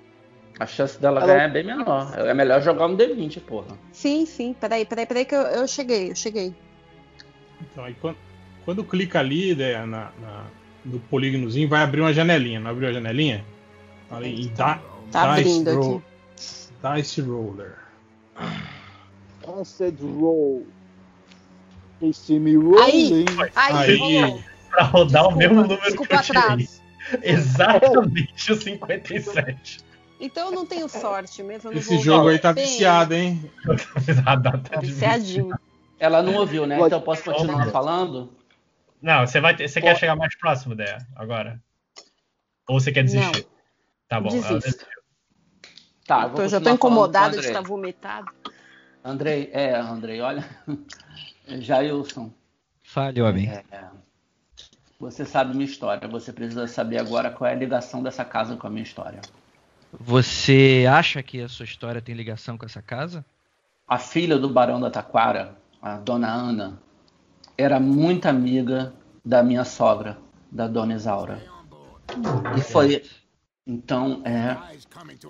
A 0.61 0.67
chance 0.67 1.01
dela 1.01 1.21
Ela- 1.21 1.27
ganhar 1.33 1.45
é 1.45 1.49
bem 1.49 1.65
menor. 1.65 2.13
É 2.17 2.33
melhor 2.35 2.63
jogar 2.63 2.87
um 2.87 2.97
D20, 2.97 3.41
porra. 3.41 3.77
Sim, 3.93 4.25
sim, 4.27 4.55
peraí, 4.55 4.85
peraí, 4.85 5.07
peraí 5.07 5.25
que 5.25 5.35
eu, 5.35 5.41
eu 5.41 5.67
cheguei, 5.67 6.11
eu 6.11 6.15
cheguei. 6.15 6.55
Então, 7.61 7.85
aí 7.85 7.95
quando, 8.01 8.17
quando 8.65 8.85
clica 8.85 9.19
ali, 9.19 9.55
né, 9.55 9.79
na, 9.87 10.11
na- 10.21 10.45
no 10.85 11.01
polígonozinho, 11.01 11.69
vai 11.69 11.83
abrir 11.83 12.03
uma 12.03 12.13
janelinha. 12.13 12.61
Não 12.61 12.71
abriu 12.71 12.89
a 12.89 12.93
janelinha? 12.93 13.45
Aí, 14.11 14.47
da, 14.49 14.79
Tá 15.11 15.35
dice, 15.37 15.49
abrindo 15.69 15.81
roll- 15.81 16.03
dice 16.97 17.21
Roller. 17.23 17.77
Acid 19.61 20.01
roll. 20.01 20.67
Esse 22.09 22.39
rolling. 22.57 23.25
Aí, 23.55 23.75
Aí. 23.75 23.97
rolou. 23.97 24.43
Pra 24.71 24.83
rodar 24.85 25.29
o 25.29 25.37
mesmo 25.37 25.63
número 25.63 25.81
desculpa 25.83 26.23
que 26.23 26.31
eu 26.37 26.43
tirei. 26.43 26.69
Exatamente 27.23 28.53
o 28.53 28.57
57. 28.61 29.85
Então 30.21 30.47
eu 30.47 30.53
não 30.53 30.67
tenho 30.67 30.89
sorte 30.89 31.43
mesmo. 31.43 31.69
eu 31.69 31.73
não 31.75 31.79
Esse 31.81 31.95
vou 31.95 32.03
jogo 32.03 32.29
aí 32.29 32.39
tá 32.39 32.53
Bem, 32.53 32.65
viciado, 32.65 33.15
hein? 33.15 33.51
De 34.81 34.87
Viciadinho. 34.87 35.55
Ela 35.99 36.23
não 36.23 36.35
ouviu, 36.35 36.67
né? 36.67 36.77
Então 36.77 36.99
eu 36.99 37.03
posso 37.03 37.23
continuar 37.25 37.71
falando? 37.71 38.33
Não, 39.01 39.27
você 39.27 39.41
vai 39.41 39.55
ter, 39.55 39.69
você 39.69 39.81
Pô. 39.81 39.87
quer 39.87 39.99
chegar 39.99 40.17
mais 40.17 40.35
próximo 40.37 40.75
dela 40.75 40.99
agora? 41.15 41.61
Ou 42.67 42.81
você 42.81 42.91
quer 42.91 43.05
desistir? 43.05 43.47
Tá 44.09 44.19
bom. 44.21 44.29
ela 44.31 44.39
Desisto. 44.41 44.59
desistiu. 44.61 45.03
Tá, 46.07 46.23
eu 46.25 46.29
vou 46.31 46.43
Eu 46.43 46.49
já 46.49 46.61
tô 46.61 46.71
incomodada 46.71 47.39
de 47.39 47.47
estar 47.47 47.61
vomitado. 47.63 48.31
Andrei, 49.05 49.51
é, 49.53 49.75
Andrei, 49.77 50.21
olha. 50.21 50.45
Jailson, 51.47 52.31
Fale, 52.83 53.21
homem. 53.23 53.49
é, 53.49 53.65
você 54.99 55.25
sabe 55.25 55.53
minha 55.55 55.65
história. 55.65 56.07
Você 56.09 56.33
precisa 56.33 56.67
saber 56.67 56.99
agora 56.99 57.31
qual 57.31 57.49
é 57.51 57.53
a 57.55 57.57
ligação 57.57 58.03
dessa 58.03 58.25
casa 58.25 58.57
com 58.57 58.67
a 58.67 58.71
minha 58.71 58.83
história. 58.83 59.21
Você 59.93 60.87
acha 60.91 61.23
que 61.23 61.41
a 61.41 61.49
sua 61.49 61.65
história 61.65 62.01
tem 62.01 62.15
ligação 62.15 62.57
com 62.59 62.65
essa 62.67 62.83
casa? 62.83 63.25
A 63.87 63.99
filha 63.99 64.39
do 64.39 64.49
Barão 64.49 64.81
da 64.81 64.91
Taquara, 64.91 65.57
a 65.81 65.97
dona 65.99 66.33
Ana, 66.33 66.79
era 67.57 67.79
muito 67.79 68.27
amiga 68.27 68.93
da 69.25 69.43
minha 69.43 69.65
sogra, 69.65 70.19
da 70.51 70.67
dona 70.67 70.95
Isaura. 70.95 71.41
E 72.57 72.61
foi. 72.61 73.03
Então, 73.67 74.21
é. 74.25 74.57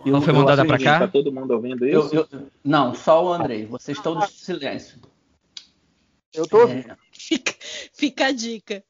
eu- 0.05 0.13
Não 0.13 0.21
foi 0.21 0.33
eu 0.33 0.39
mandada 0.39 0.65
pra 0.65 0.75
acredito- 0.77 0.99
cá? 0.99 1.01
Tá 1.01 1.09
todo 1.09 1.31
mundo 1.33 1.51
ouvindo 1.53 1.85
eu- 1.87 2.07
isso? 2.07 2.15
eu- 2.17 2.49
não, 2.65 2.95
só 2.95 3.25
o 3.25 3.33
Andrei. 3.33 3.67
Vocês 3.67 4.01
todos 4.01 4.25
em 4.25 4.33
silêncio. 4.33 4.99
Eu 6.35 6.47
tô 6.49 6.61
ouvindo. 6.63 6.91
É, 6.91 6.97
Fica, 7.13 7.55
fica 7.95 8.27
a 8.27 8.33
dica. 8.33 8.83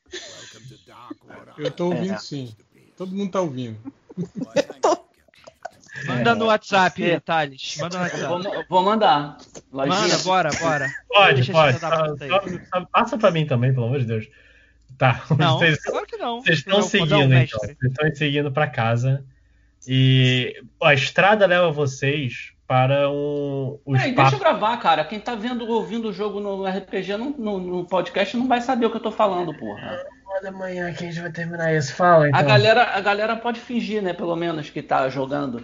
Eu 1.58 1.70
tô 1.70 1.86
ouvindo 1.90 2.14
É. 2.14 2.18
sim. 2.18 2.54
Todo 2.96 3.14
mundo 3.14 3.30
tá 3.32 3.40
ouvindo. 3.40 3.78
Manda 6.06 6.34
no 6.34 6.46
WhatsApp, 6.46 7.00
você- 7.00 7.20
Thales. 7.20 7.76
Manda 7.78 7.98
no 7.98 8.06
eu 8.06 8.28
vou, 8.28 8.36
WhatsApp. 8.38 8.66
vou 8.68 8.82
mandar. 8.82 9.38
Lojinha, 9.72 9.96
Manda, 10.00 10.18
bora, 10.18 10.50
bora. 10.60 10.92
Pode, 11.08 11.34
Deixa 11.36 11.52
pode. 11.52 11.78
Só- 11.78 11.88
só- 12.72 12.84
passa 12.86 13.16
pra 13.16 13.30
mim 13.30 13.46
também, 13.46 13.72
pelo 13.72 13.86
amor 13.86 14.00
de 14.00 14.06
Deus. 14.06 14.26
Tá. 14.98 15.24
Não, 15.38 15.58
Vocês, 15.58 15.80
claro 15.82 16.06
que 16.06 16.16
não. 16.16 16.40
vocês 16.42 16.60
Você 16.62 16.68
estão 16.68 16.78
é 16.78 16.82
seguindo, 16.82 17.34
então. 17.34 17.58
Vocês 17.60 17.76
estão 17.82 18.14
seguindo 18.14 18.52
pra 18.52 18.66
casa. 18.68 19.24
E 19.86 20.62
a 20.82 20.94
estrada 20.94 21.46
leva 21.46 21.70
vocês 21.70 22.52
para 22.66 23.10
um, 23.10 23.78
o 23.84 23.92
Peraí, 23.92 24.06
deixa 24.14 24.22
espaço. 24.22 24.34
eu 24.36 24.40
gravar, 24.40 24.76
cara. 24.78 25.04
Quem 25.04 25.20
tá 25.20 25.34
vendo, 25.34 25.66
ouvindo 25.68 26.08
o 26.08 26.12
jogo 26.12 26.40
no 26.40 26.64
RPG 26.66 27.16
no, 27.16 27.30
no- 27.30 27.58
no 27.58 27.84
podcast 27.84 28.36
não 28.36 28.48
vai 28.48 28.60
saber 28.60 28.86
o 28.86 28.90
que 28.90 28.96
eu 28.96 29.02
tô 29.02 29.10
falando, 29.12 29.54
porra. 29.54 29.98
Da 30.42 30.50
manhã 30.50 30.92
que 30.92 31.04
a 31.04 31.06
gente 31.10 31.20
vai 31.20 31.30
terminar 31.30 31.72
isso. 31.74 31.94
Fala, 31.94 32.28
então. 32.28 32.40
A 32.40 32.42
galera, 32.42 32.82
a 32.96 33.00
galera 33.00 33.36
pode 33.36 33.60
fingir, 33.60 34.02
né, 34.02 34.12
pelo 34.12 34.34
menos, 34.34 34.68
que 34.68 34.82
tá 34.82 35.08
jogando 35.08 35.62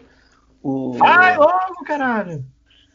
o. 0.62 0.92
Vai 0.92 1.36
logo, 1.36 1.84
caralho! 1.84 2.44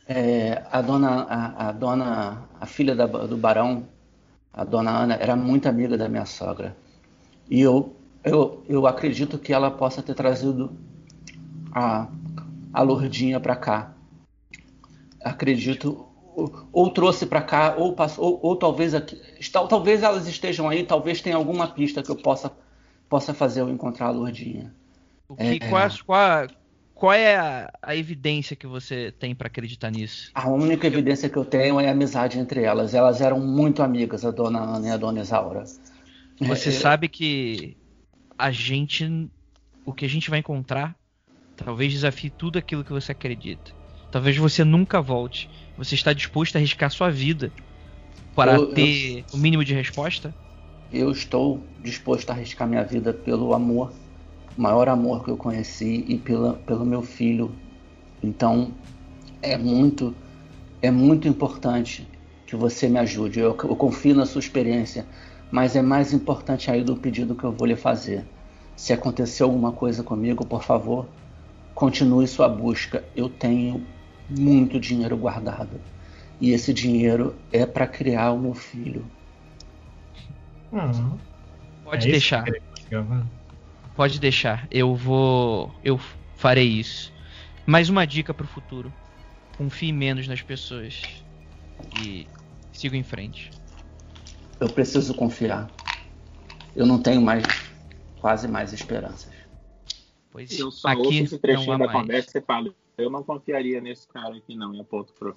É, 0.08 0.64
a 0.72 0.82
dona, 0.82 1.24
a, 1.24 1.68
a 1.68 1.72
dona, 1.72 2.44
a 2.62 2.66
filha 2.66 2.96
da- 2.96 3.06
do 3.08 3.36
barão, 3.36 3.88
a 4.54 4.64
dona 4.64 4.92
Ana, 4.92 5.16
era 5.16 5.36
muito 5.36 5.68
amiga 5.68 5.98
da 5.98 6.08
minha 6.08 6.26
sogra. 6.26 6.76
E 7.50 7.60
eu, 7.60 7.94
eu, 8.24 8.64
eu 8.70 8.88
acredito 8.88 9.38
que 9.38 9.52
ela 9.52 9.70
possa 9.70 10.02
ter 10.02 10.14
trazido 10.14 10.72
a, 11.74 12.08
a 12.74 12.82
Lourdinha 12.84 13.40
para 13.40 13.56
cá. 13.56 13.92
Acredito, 15.26 16.08
ou, 16.36 16.70
ou 16.74 16.92
trouxe 16.94 17.26
para 17.28 17.44
cá, 17.44 17.76
ou, 17.78 17.96
passou, 17.96 18.26
ou, 18.26 18.40
ou 18.52 18.58
talvez 18.60 18.94
aqui, 18.96 19.18
tal- 19.52 19.68
talvez 19.68 20.04
elas 20.04 20.28
estejam 20.28 20.70
aí, 20.70 20.86
talvez 20.86 21.22
tenha 21.22 21.36
alguma 21.38 21.68
pista 21.74 22.04
que 22.04 22.12
eu 22.12 22.18
possa, 22.18 22.56
possa 23.10 23.34
fazer 23.34 23.62
eu 23.62 23.70
encontrar 23.70 24.08
a 24.08 24.12
Lourdinha. 24.12 24.76
O 25.28 25.38
que, 25.38 25.60
É. 25.60 25.60
qual, 25.62 25.82
é- 25.82 25.90
qual- 26.06 26.48
qual 26.94 27.14
é 27.14 27.38
a, 27.38 27.72
a 27.82 27.96
evidência 27.96 28.56
que 28.56 28.68
você 28.68 29.12
tem 29.12 29.36
pra 29.36 29.48
acreditar 29.48 29.92
nisso? 29.92 30.36
A 30.36 30.50
única 30.50 30.86
evidência 30.88 31.30
que 31.30 31.38
eu 31.38 31.46
tenho 31.46 31.80
é 31.80 31.88
a 31.88 31.92
amizade 31.92 32.38
entre 32.40 32.62
elas. 32.64 32.94
Elas 32.94 33.22
eram 33.22 33.40
muito 33.40 33.82
amigas, 33.82 34.24
a 34.26 34.32
dona 34.32 34.60
Ana 34.60 34.88
e 34.88 34.92
a 34.92 34.98
dona 34.98 35.22
Isaura. 35.22 35.64
Você 36.40 36.72
É, 36.72 36.72
sabe 36.72 37.10
que 37.10 37.78
a 38.38 38.52
gente. 38.52 39.06
O 39.86 39.94
que 39.94 40.06
a 40.06 40.10
gente 40.10 40.30
vai 40.30 40.40
encontrar 40.40 41.00
talvez 41.56 41.94
desafie 41.94 42.32
tudo 42.32 42.60
aquilo 42.60 42.86
que 42.86 42.92
você 42.94 43.12
acredita. 43.14 43.74
Talvez 44.16 44.38
você 44.38 44.64
nunca 44.64 45.02
volte. 45.02 45.50
Você 45.76 45.94
está 45.94 46.14
disposto 46.14 46.56
a 46.56 46.60
arriscar 46.60 46.90
sua 46.90 47.12
vida 47.12 47.52
para 48.36 48.60
Eu- 48.60 48.72
eu- 48.72 48.76
ter 48.76 49.26
o 49.34 49.38
mínimo 49.38 49.66
de 49.66 49.74
resposta? 49.74 50.36
Eu 50.90 51.12
estou 51.12 51.72
disposto 51.78 52.30
a 52.30 52.34
arriscar 52.34 52.68
minha 52.68 52.84
vida 52.84 53.14
pelo 53.14 53.54
amor, 53.54 53.94
o 54.58 54.62
maior 54.62 54.90
amor 54.90 55.24
que 55.24 55.32
eu 55.32 55.38
conheci 55.38 56.06
e 56.08 56.18
pela, 56.20 56.56
pelo 56.60 56.86
meu 56.86 57.02
filho. 57.04 57.60
Então, 58.24 58.78
é 59.42 59.58
muito, 59.58 60.18
é 60.82 60.92
muito 60.92 61.28
importante 61.28 62.12
que 62.46 62.56
você 62.56 62.90
me 62.90 63.00
ajude. 63.00 63.40
Eu, 63.42 63.52
eu 63.52 63.78
confio 63.78 64.16
na 64.16 64.26
sua 64.26 64.40
experiência, 64.40 65.10
mas 65.52 65.76
é 65.76 65.82
mais 65.84 66.14
importante 66.14 66.72
ainda 66.72 66.94
o 66.94 67.00
pedido 67.00 67.36
que 67.36 67.46
eu 67.46 67.54
vou 67.54 67.68
lhe 67.68 67.76
fazer. 67.78 68.28
Se 68.76 68.94
acontecer 68.94 69.44
alguma 69.44 69.74
coisa 69.74 70.04
comigo, 70.04 70.46
por 70.48 70.64
favor, 70.64 71.14
continue 71.74 72.28
sua 72.28 72.50
busca. 72.50 73.10
Eu 73.16 73.30
tenho 73.30 73.95
muito 74.30 74.80
dinheiro 74.80 75.18
guardado. 75.18 75.80
E 76.40 76.52
esse 76.52 76.74
dinheiro 76.74 77.36
é 77.52 77.66
para 77.66 77.88
criar 77.88 78.32
o 78.32 78.40
meu 78.40 78.54
filho. 78.54 79.06
Hum, 80.72 81.18
Pode 81.84 82.08
é 82.08 82.12
deixar. 82.12 82.44
Pode 83.96 84.20
deixar. 84.20 84.68
Eu 84.70 84.96
vou. 84.96 85.74
Eu 85.84 86.00
farei 86.36 86.68
isso. 86.68 87.14
Mais 87.66 87.90
uma 87.90 88.06
dica 88.06 88.34
pro 88.34 88.46
futuro. 88.46 88.92
Confie 89.58 89.94
menos 89.94 90.28
nas 90.28 90.42
pessoas. 90.42 91.02
E 92.02 92.28
siga 92.74 92.98
em 92.98 93.04
frente. 93.04 93.52
Eu 94.60 94.70
preciso 94.70 95.14
confiar. 95.14 95.70
Eu 96.76 96.86
não 96.86 97.02
tenho 97.02 97.22
mais, 97.22 97.44
quase 98.20 98.48
mais 98.48 98.74
esperanças. 98.74 99.32
Pois 100.32 100.60
Eu 100.60 100.70
só 100.72 100.90
ouço 100.90 101.08
aqui 101.08 101.18
esse 101.20 101.34
não 101.34 101.40
trechinho 101.40 101.78
da 101.78 101.86
mais. 101.86 101.92
conversa 101.94 102.38
e 102.38 102.42
falo, 102.42 102.76
eu 102.98 103.10
não 103.10 103.24
confiaria 103.24 103.82
nesse 103.82 104.08
cara 104.08 104.36
aqui 104.36 104.56
não, 104.56 104.74
e 104.74 104.82
aponto 104.82 105.14
pro... 105.14 105.36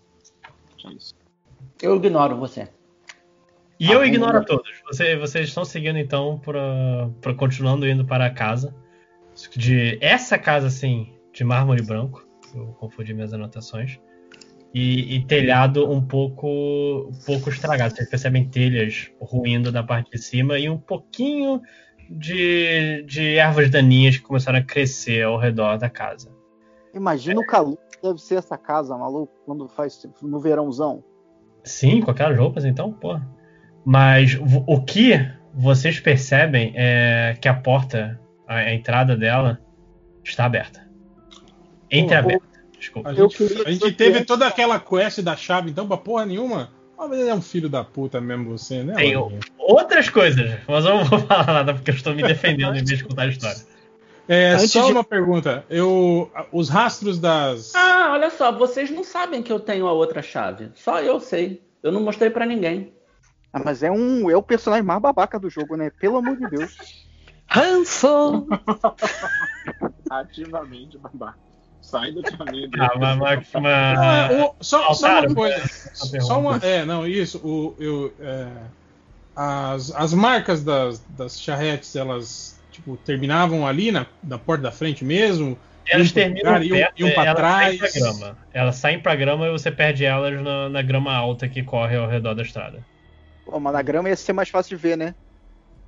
É 0.84 0.92
isso. 0.92 1.14
Eu 1.82 1.96
ignoro 1.96 2.36
você. 2.36 2.68
E 3.80 3.88
Ah, 3.90 3.94
eu 3.94 4.04
ignoro 4.04 4.38
a 4.38 4.44
todos. 4.44 4.70
Você- 4.86 5.16
vocês 5.16 5.48
estão 5.48 5.64
seguindo 5.64 5.98
então 5.98 6.38
para 6.38 7.10
para 7.20 7.34
continuando 7.34 7.86
indo 7.86 8.04
para 8.04 8.26
a 8.26 8.30
casa 8.30 8.74
de 9.56 9.98
essa 10.00 10.38
casa 10.38 10.66
assim 10.66 11.12
de 11.32 11.44
mármore 11.44 11.82
branco. 11.82 12.26
Eu 12.54 12.66
confundi 12.78 13.14
minhas 13.14 13.32
anotações. 13.32 13.98
E, 14.74 15.16
e 15.16 15.24
telhado 15.24 15.90
um 15.90 16.04
pouco 16.04 17.08
um 17.08 17.18
pouco 17.24 17.48
estragado. 17.48 17.94
Vocês 17.94 18.08
percebem 18.08 18.48
telhas 18.48 19.10
ruindo 19.20 19.72
da 19.72 19.82
parte 19.82 20.10
de 20.10 20.18
cima 20.18 20.58
e 20.58 20.68
um 20.68 20.78
pouquinho 20.78 21.62
de, 22.10 23.02
de 23.06 23.36
ervas 23.36 23.70
daninhas 23.70 24.16
que 24.16 24.22
começaram 24.22 24.58
a 24.58 24.62
crescer 24.62 25.22
ao 25.22 25.38
redor 25.38 25.76
da 25.78 25.88
casa. 25.90 26.30
Imagina 26.98 27.40
o 27.40 27.46
calor 27.46 27.76
que 27.92 28.02
deve 28.02 28.20
ser 28.20 28.36
essa 28.36 28.56
casa, 28.58 28.96
maluco, 28.96 29.32
quando 29.46 29.68
faz 29.68 30.06
no 30.22 30.40
verãozão. 30.40 31.02
Sim, 31.64 32.00
com 32.00 32.10
aquelas 32.10 32.38
roupas, 32.38 32.64
então, 32.64 32.92
pô. 32.92 33.18
Mas 33.84 34.38
o 34.66 34.82
que 34.82 35.14
vocês 35.54 35.98
percebem 36.00 36.72
é 36.76 37.36
que 37.40 37.48
a 37.48 37.54
porta, 37.54 38.20
a, 38.46 38.72
entrada 38.72 39.16
dela, 39.16 39.60
está 40.22 40.44
aberta. 40.44 40.86
Entreaberta, 41.90 42.44
desculpa. 42.78 43.08
A 43.08 43.12
Eu 43.12 43.30
gente, 43.30 43.66
a 43.66 43.70
gente 43.70 43.92
teve 43.92 44.20
que- 44.20 44.24
toda 44.26 44.46
aquela 44.46 44.78
quest 44.78 45.20
da 45.20 45.36
chave, 45.36 45.70
então, 45.70 45.86
pra 45.86 45.96
porra 45.96 46.26
nenhuma. 46.26 46.70
Mas 46.98 47.12
ele 47.12 47.28
é 47.28 47.34
um 47.34 47.40
filho 47.40 47.68
da 47.68 47.84
puta 47.84 48.20
mesmo, 48.20 48.50
você, 48.58 48.82
né? 48.82 48.94
Tem 48.94 49.14
outras 49.56 50.08
coisas, 50.10 50.58
mas 50.66 50.84
eu 50.84 50.96
não 50.96 51.04
vou 51.04 51.18
falar 51.26 51.46
nada 51.46 51.72
porque 51.72 51.92
eu 51.92 51.94
estou 51.94 52.12
me 52.14 52.22
defendendo 52.22 52.74
em 52.76 52.84
vez 52.84 52.98
de 52.98 53.04
contar 53.04 53.22
a 53.22 53.28
história. 53.28 53.60
É, 54.28 54.50
Antes 54.52 54.70
só 54.72 54.84
de- 54.86 54.92
uma 54.92 55.02
pergunta. 55.04 55.64
Eu, 55.70 56.30
os 56.52 56.68
rastros 56.68 57.18
das. 57.18 57.74
Ah, 57.74 58.10
olha 58.12 58.28
só, 58.30 58.52
vocês 58.52 58.90
não 58.90 59.02
sabem 59.02 59.42
que 59.42 59.50
eu 59.50 59.58
tenho 59.58 59.86
a 59.86 59.92
outra 59.92 60.20
chave. 60.22 60.70
Só 60.74 61.00
eu 61.00 61.18
sei. 61.18 61.62
Eu 61.82 61.90
não 61.90 62.02
mostrei 62.02 62.28
pra 62.28 62.44
ninguém. 62.44 62.92
Ah, 63.52 63.60
mas 63.64 63.82
é 63.82 63.90
um 63.90 64.28
é 64.30 64.36
o 64.36 64.42
personagem 64.42 64.84
mais 64.84 65.00
babaca 65.00 65.38
do 65.38 65.48
jogo, 65.48 65.76
né? 65.76 65.90
Pelo 65.98 66.18
amor 66.18 66.36
de 66.36 66.46
Deus. 66.50 66.76
Hanson! 67.48 68.46
Ativamente 70.10 70.98
babaca. 70.98 71.38
Sai 71.80 72.12
do 72.12 72.22
caminho 72.22 72.68
dele. 72.68 72.82
Ah, 72.82 72.98
mas, 72.98 73.18
mas- 73.18 73.48
Ah, 73.54 74.28
mas- 74.30 74.40
o- 74.42 74.54
só, 74.60 74.92
só 74.92 75.20
uma 75.20 75.34
coisa. 75.34 75.56
pergunta. 75.58 76.20
Só 76.20 76.38
uma. 76.40 76.56
É, 76.58 76.84
não, 76.84 77.06
isso. 77.06 77.38
O, 77.38 77.74
eu, 77.78 78.12
é, 78.20 78.48
as, 79.34 79.90
as 79.94 80.12
marcas 80.12 80.62
das, 80.62 80.98
das 81.16 81.40
charretes, 81.40 81.96
elas 81.96 82.57
tipo, 82.78 82.96
terminavam 82.96 83.66
ali 83.66 83.90
na, 83.90 84.06
na 84.22 84.38
porta 84.38 84.62
da 84.64 84.72
frente 84.72 85.04
mesmo? 85.04 85.58
Elas 85.90 86.12
terminam 86.12 86.52
lugar, 86.54 86.68
perto, 86.68 87.00
iam 87.00 87.10
pra 87.12 87.24
elas 87.24 87.36
trás. 87.36 87.78
saem 87.78 87.78
pra 87.78 88.00
grama. 88.00 88.38
Elas 88.52 88.76
saem 88.76 89.00
pra 89.00 89.16
grama 89.16 89.46
e 89.46 89.50
você 89.50 89.70
perde 89.70 90.04
elas 90.04 90.42
na, 90.42 90.68
na 90.68 90.82
grama 90.82 91.12
alta 91.14 91.48
que 91.48 91.62
corre 91.62 91.96
ao 91.96 92.08
redor 92.08 92.34
da 92.34 92.42
estrada. 92.42 92.84
Pô, 93.44 93.58
mas 93.58 93.72
na 93.72 93.82
grama 93.82 94.08
ia 94.08 94.16
ser 94.16 94.32
mais 94.32 94.48
fácil 94.48 94.76
de 94.76 94.82
ver, 94.82 94.96
né? 94.96 95.14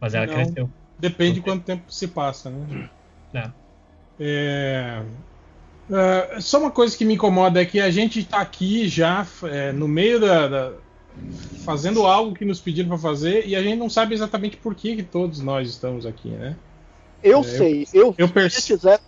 Mas 0.00 0.14
ela 0.14 0.26
Não. 0.26 0.34
cresceu. 0.34 0.70
Depende 0.98 1.34
de 1.34 1.40
quanto 1.40 1.64
tempo 1.64 1.92
se 1.92 2.08
passa, 2.08 2.50
né? 2.50 2.88
É. 3.34 3.50
É, 4.22 5.02
é, 5.90 6.40
só 6.40 6.58
uma 6.60 6.70
coisa 6.70 6.96
que 6.96 7.04
me 7.04 7.14
incomoda 7.14 7.60
é 7.60 7.64
que 7.66 7.80
a 7.80 7.90
gente 7.90 8.24
tá 8.24 8.40
aqui 8.40 8.88
já 8.88 9.26
é, 9.44 9.72
no 9.72 9.86
meio 9.88 10.18
da, 10.20 10.48
da- 10.48 10.72
fazendo 11.64 12.06
algo 12.06 12.34
que 12.34 12.44
nos 12.44 12.60
pediram 12.60 12.88
para 12.88 12.98
fazer 12.98 13.46
e 13.46 13.54
a 13.54 13.62
gente 13.62 13.78
não 13.78 13.90
sabe 13.90 14.14
exatamente 14.14 14.56
por 14.56 14.74
que, 14.74 14.96
que 14.96 15.02
todos 15.02 15.40
nós 15.40 15.68
estamos 15.68 16.06
aqui, 16.06 16.30
né? 16.30 16.56
Eu 17.22 17.40
É, 17.40 17.42
sei, 17.42 17.86
eu, 17.92 18.14
Eu 18.16 18.28
quiser. 18.28 19.00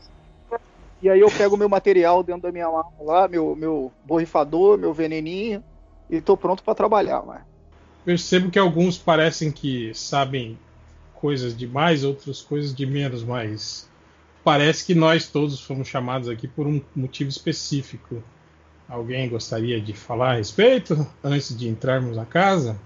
E 1.00 1.10
aí 1.10 1.18
eu 1.18 1.30
pego 1.30 1.56
meu 1.56 1.68
material 1.68 2.22
dentro 2.22 2.42
da 2.42 2.52
minha 2.52 2.70
mala 2.70 2.84
lá, 3.00 3.28
meu, 3.28 3.56
meu 3.56 3.92
borrifador, 4.04 4.78
meu 4.78 4.92
veneninho, 4.92 5.62
e 6.08 6.20
tô 6.20 6.36
pronto 6.36 6.62
pra 6.62 6.74
trabalhar, 6.74 7.24
mas. 7.26 7.42
Percebo 8.04 8.50
que 8.50 8.58
alguns 8.58 8.98
parecem 8.98 9.50
que 9.50 9.92
sabem 9.94 10.58
coisas 11.14 11.56
demais, 11.56 12.04
outras 12.04 12.40
coisas 12.40 12.74
de 12.74 12.86
menos, 12.86 13.24
mas 13.24 13.88
parece 14.44 14.84
que 14.84 14.94
nós 14.94 15.28
todos 15.28 15.60
fomos 15.60 15.88
chamados 15.88 16.28
aqui 16.28 16.46
por 16.46 16.66
um 16.66 16.80
motivo 16.94 17.30
específico. 17.30 18.22
Alguém 18.88 19.28
gostaria 19.28 19.80
de 19.80 19.92
falar 19.92 20.32
a 20.32 20.34
respeito 20.34 21.06
antes 21.22 21.56
de 21.56 21.68
entrarmos 21.68 22.16
na 22.16 22.26
casa? 22.26 22.78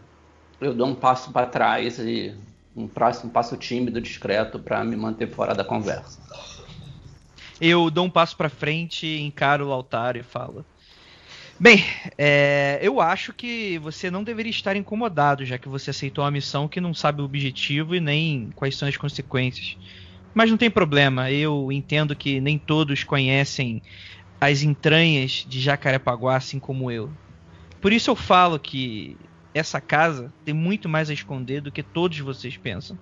Eu 0.60 0.72
dou 0.72 0.86
um 0.86 0.94
passo 0.94 1.32
para 1.32 1.46
trás 1.46 1.98
e 1.98 2.34
um 2.76 2.86
passo, 2.86 3.56
tímido, 3.56 4.00
discreto, 4.00 4.58
para 4.58 4.84
me 4.84 4.96
manter 4.96 5.30
fora 5.30 5.54
da 5.54 5.64
conversa. 5.64 6.20
Eu 7.58 7.90
dou 7.90 8.04
um 8.04 8.10
passo 8.10 8.36
pra 8.36 8.50
frente, 8.50 9.06
encaro 9.06 9.68
o 9.68 9.72
altar 9.72 10.16
e 10.16 10.22
falo. 10.22 10.64
Bem, 11.58 11.82
é, 12.18 12.78
eu 12.82 13.00
acho 13.00 13.32
que 13.32 13.78
você 13.78 14.10
não 14.10 14.22
deveria 14.22 14.50
estar 14.50 14.76
incomodado, 14.76 15.42
já 15.42 15.56
que 15.56 15.70
você 15.70 15.88
aceitou 15.88 16.22
uma 16.22 16.30
missão 16.30 16.68
que 16.68 16.82
não 16.82 16.92
sabe 16.92 17.22
o 17.22 17.24
objetivo 17.24 17.94
e 17.94 18.00
nem 18.00 18.50
quais 18.54 18.76
são 18.76 18.86
as 18.86 18.96
consequências. 18.98 19.78
Mas 20.34 20.50
não 20.50 20.58
tem 20.58 20.70
problema, 20.70 21.30
eu 21.30 21.72
entendo 21.72 22.14
que 22.14 22.42
nem 22.42 22.58
todos 22.58 23.02
conhecem 23.04 23.82
as 24.38 24.60
entranhas 24.60 25.44
de 25.46 25.58
Jacarepaguá, 25.58 26.36
assim 26.36 26.60
como 26.60 26.90
eu. 26.90 27.10
Por 27.80 27.90
isso 27.90 28.10
eu 28.10 28.16
falo 28.16 28.58
que 28.58 29.16
essa 29.56 29.80
casa 29.80 30.30
tem 30.44 30.52
muito 30.52 30.88
mais 30.88 31.08
a 31.08 31.14
esconder 31.14 31.62
do 31.62 31.72
que 31.72 31.82
todos 31.82 32.18
vocês 32.18 32.56
pensam. 32.56 32.98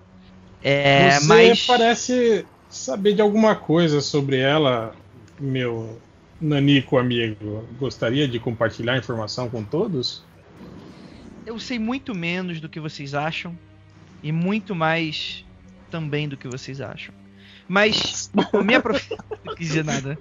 É, 0.63 1.11
Você 1.11 1.27
mas 1.27 1.65
parece 1.65 2.45
saber 2.69 3.13
de 3.13 3.21
alguma 3.21 3.55
coisa 3.55 3.99
sobre 3.99 4.37
ela, 4.37 4.95
meu 5.39 5.99
nanico 6.39 6.97
amigo. 6.97 7.67
Gostaria 7.77 8.25
de 8.27 8.39
compartilhar 8.39 8.97
informação 8.97 9.49
com 9.49 9.63
todos? 9.63 10.23
Eu 11.45 11.59
sei 11.59 11.77
muito 11.77 12.15
menos 12.15 12.61
do 12.61 12.69
que 12.69 12.79
vocês 12.79 13.13
acham 13.13 13.57
e 14.23 14.31
muito 14.31 14.73
mais 14.73 15.45
também 15.91 16.27
do 16.27 16.37
que 16.37 16.47
vocês 16.47 16.79
acham. 16.79 17.13
Mas 17.67 18.31
a 18.53 18.63
minha 18.63 18.79
prof... 18.79 19.05
Não 19.43 19.55
quis 19.55 19.67
dizer 19.67 19.83
nada. 19.83 20.17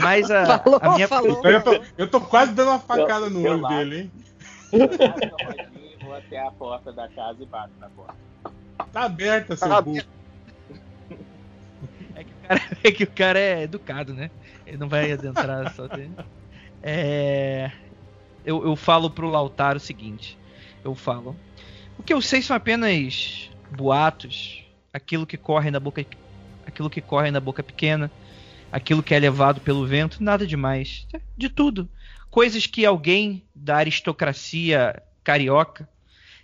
Mas 0.00 0.30
a, 0.30 0.58
Falou, 0.58 0.80
a 0.82 0.94
minha 0.94 1.06
falou. 1.08 1.40
Eu 1.44 1.62
tô, 1.62 1.80
eu 1.96 2.08
tô 2.08 2.20
quase 2.20 2.52
dando 2.52 2.70
uma 2.70 2.80
facada 2.80 3.30
no 3.30 3.46
eu 3.46 3.52
olho 3.52 3.60
lá. 3.60 3.68
dele, 3.68 3.98
hein? 4.00 4.12
Eu 4.72 5.98
vou 6.00 6.14
até 6.14 6.38
a 6.38 6.50
porta 6.50 6.92
da 6.92 7.08
casa 7.08 7.42
e 7.42 7.46
bato 7.46 7.72
na 7.78 7.88
porta. 7.90 8.14
Tá 8.92 9.04
aberta, 9.04 9.56
seu 9.56 9.68
Tá 9.68 9.80
burro. 9.80 10.02
é, 12.14 12.24
que 12.24 12.32
o 12.32 12.36
cara, 12.48 12.60
é 12.84 12.90
que 12.92 13.04
o 13.04 13.10
cara 13.10 13.38
é 13.38 13.62
educado, 13.62 14.14
né? 14.14 14.30
Ele 14.66 14.76
não 14.78 14.88
vai 14.88 15.12
adentrar 15.12 15.72
só 15.74 15.86
dele. 15.86 16.14
É, 16.82 17.70
eu, 18.44 18.64
eu 18.64 18.74
falo 18.76 19.10
pro 19.10 19.30
Lautaro 19.30 19.76
o 19.76 19.80
seguinte. 19.80 20.38
Eu 20.84 20.94
falo. 20.94 21.36
O 21.98 22.02
que 22.02 22.12
eu 22.12 22.20
sei 22.20 22.42
são 22.42 22.56
apenas 22.56 23.50
boatos, 23.70 24.64
aquilo 24.92 25.26
que 25.26 25.36
corre 25.36 25.70
na 25.70 25.78
boca, 25.78 26.04
aquilo 26.66 26.90
que 26.90 27.00
corre 27.00 27.30
na 27.30 27.40
boca 27.40 27.62
pequena, 27.62 28.10
aquilo 28.72 29.02
que 29.02 29.14
é 29.14 29.18
levado 29.18 29.60
pelo 29.60 29.86
vento, 29.86 30.22
nada 30.22 30.46
demais, 30.46 31.06
de 31.36 31.48
tudo, 31.48 31.88
coisas 32.32 32.66
que 32.66 32.86
alguém 32.86 33.44
da 33.54 33.76
aristocracia 33.76 35.02
carioca, 35.22 35.86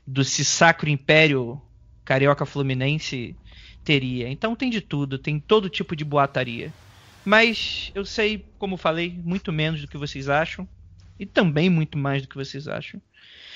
do 0.06 0.22
se 0.22 0.44
sacro 0.44 0.90
império 0.90 1.60
carioca 2.04 2.44
fluminense 2.44 3.34
teria. 3.82 4.28
Então 4.28 4.54
tem 4.54 4.68
de 4.68 4.82
tudo, 4.82 5.18
tem 5.18 5.40
todo 5.40 5.70
tipo 5.70 5.96
de 5.96 6.04
boataria. 6.04 6.70
Mas 7.24 7.90
eu 7.94 8.04
sei, 8.04 8.44
como 8.58 8.76
falei, 8.76 9.18
muito 9.24 9.50
menos 9.50 9.80
do 9.80 9.88
que 9.88 9.96
vocês 9.96 10.28
acham 10.28 10.68
e 11.18 11.24
também 11.24 11.70
muito 11.70 11.96
mais 11.96 12.20
do 12.20 12.28
que 12.28 12.36
vocês 12.36 12.68
acham. 12.68 13.00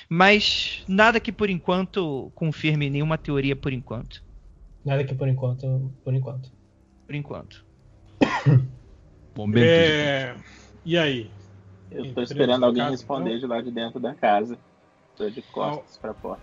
Mas 0.09 0.83
nada 0.89 1.21
que 1.21 1.31
por 1.31 1.51
enquanto 1.51 2.33
confirme 2.35 2.89
nenhuma 2.89 3.19
teoria 3.19 3.55
por 3.55 3.75
enquanto. 3.75 4.25
Nada 4.83 5.05
que 5.05 5.15
por 5.15 5.29
enquanto. 5.29 5.93
Por 6.03 6.15
enquanto. 6.15 6.51
Por 7.07 7.15
enquanto. 7.15 7.65
Momento. 9.37 9.65
É... 9.65 10.35
E 10.85 10.97
aí? 10.97 11.31
Eu 11.95 12.03
tô 12.03 12.09
Entramos 12.09 12.31
esperando 12.31 12.65
alguém 12.65 12.83
casa, 12.83 12.97
responder 12.97 13.31
então? 13.31 13.41
de 13.41 13.47
lá 13.47 13.61
de 13.61 13.71
dentro 13.71 14.01
da 14.01 14.15
casa. 14.15 14.59
Tô 15.17 15.29
de 15.29 15.43
costas 15.43 15.99
pra 15.99 16.15
porta. 16.15 16.43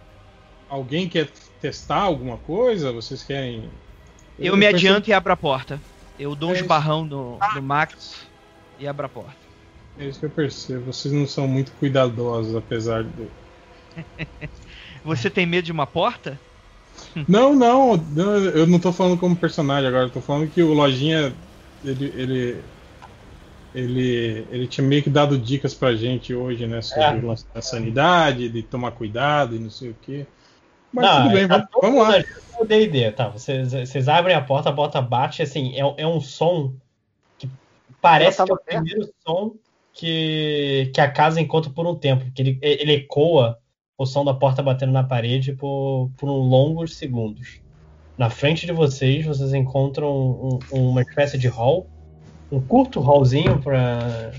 Alguém 0.69 1.09
quer 1.09 1.27
testar 1.61 2.01
alguma 2.01 2.37
coisa? 2.37 2.91
Vocês 2.91 3.23
querem. 3.23 3.63
Eu 4.37 4.55
me 4.55 4.67
adianto 4.67 5.09
e 5.09 5.13
abro 5.13 5.33
a 5.33 5.37
porta. 5.37 5.81
Eu 6.19 6.35
dou 6.35 6.49
um 6.49 6.51
É 6.51 6.55
isso. 6.55 6.63
esbarrão 6.63 7.05
no, 7.05 7.39
no 7.55 7.61
Max 7.61 8.27
e 8.77 8.87
abro 8.87 9.05
a 9.05 9.09
porta. 9.09 9.49
É 9.97 10.05
isso 10.05 10.19
que 10.19 10.25
eu 10.27 10.29
percebo. 10.29 10.85
Vocês 10.85 11.13
não 11.13 11.25
são 11.27 11.47
muito 11.47 11.71
cuidadosos, 11.73 12.55
apesar 12.55 13.03
de. 13.03 13.27
Você 15.03 15.29
tem 15.29 15.45
medo 15.45 15.65
de 15.65 15.71
uma 15.71 15.87
porta? 15.87 16.39
Não, 17.27 17.53
não, 17.55 17.97
não, 17.97 18.35
eu 18.35 18.67
não 18.67 18.79
tô 18.79 18.91
falando 18.91 19.19
como 19.19 19.35
personagem 19.35 19.87
agora, 19.87 20.05
eu 20.05 20.09
tô 20.09 20.21
falando 20.21 20.49
que 20.51 20.61
o 20.61 20.73
Lojinha 20.73 21.33
ele, 21.83 22.05
ele, 22.15 22.55
ele, 23.73 24.45
ele 24.51 24.67
tinha 24.67 24.85
meio 24.85 25.03
que 25.03 25.09
dado 25.09 25.37
dicas 25.37 25.73
pra 25.73 25.95
gente 25.95 26.33
hoje, 26.33 26.65
né? 26.67 26.81
Sobre 26.81 27.03
É. 27.03 27.13
o 27.15 27.27
lance 27.27 27.45
da 27.53 27.61
sanidade, 27.61 28.49
de 28.49 28.63
tomar 28.63 28.91
cuidado 28.91 29.55
e 29.55 29.59
não 29.59 29.69
sei 29.69 29.89
o 29.91 29.95
quê. 30.01 30.25
Mas 30.91 31.05
Não, 31.05 31.23
tudo 31.23 31.33
bem, 31.33 31.47
tá 31.47 31.57
vamos, 31.81 31.97
vamos 31.97 32.09
lá. 32.09 32.23
O 32.59 32.65
D&D, 32.65 33.11
tá? 33.11 33.29
Vocês, 33.29 33.71
vocês 33.71 34.07
abrem 34.09 34.35
a 34.35 34.41
porta, 34.41 34.69
a 34.69 34.73
porta 34.73 35.01
bate, 35.01 35.41
assim, 35.41 35.73
é, 35.75 36.01
é 36.01 36.07
um 36.07 36.19
som 36.19 36.73
que 37.37 37.49
parece 38.01 38.43
que 38.43 38.51
é 38.51 38.53
o 38.53 38.57
perto? 38.57 38.65
primeiro 38.83 39.09
som 39.25 39.53
que, 39.93 40.91
que 40.93 40.99
a 41.01 41.09
casa 41.11 41.39
encontra 41.39 41.71
por 41.71 41.85
um 41.85 41.95
tempo, 41.95 42.25
que 42.33 42.41
ele, 42.41 42.59
ele 42.61 42.93
ecoa 42.93 43.57
o 43.97 44.05
som 44.05 44.25
da 44.25 44.33
porta 44.33 44.63
batendo 44.63 44.91
na 44.91 45.03
parede 45.03 45.53
por, 45.53 46.09
por 46.17 46.27
um 46.29 46.37
longos 46.37 46.95
segundos. 46.97 47.61
Na 48.17 48.29
frente 48.29 48.65
de 48.65 48.71
vocês, 48.73 49.25
vocês 49.25 49.53
encontram 49.53 50.09
um- 50.11 50.59
uma 50.71 51.01
espécie 51.01 51.37
de 51.37 51.47
hall, 51.47 51.87
um 52.51 52.59
curto 52.59 52.99
hallzinho 52.99 53.61
pra, 53.61 54.31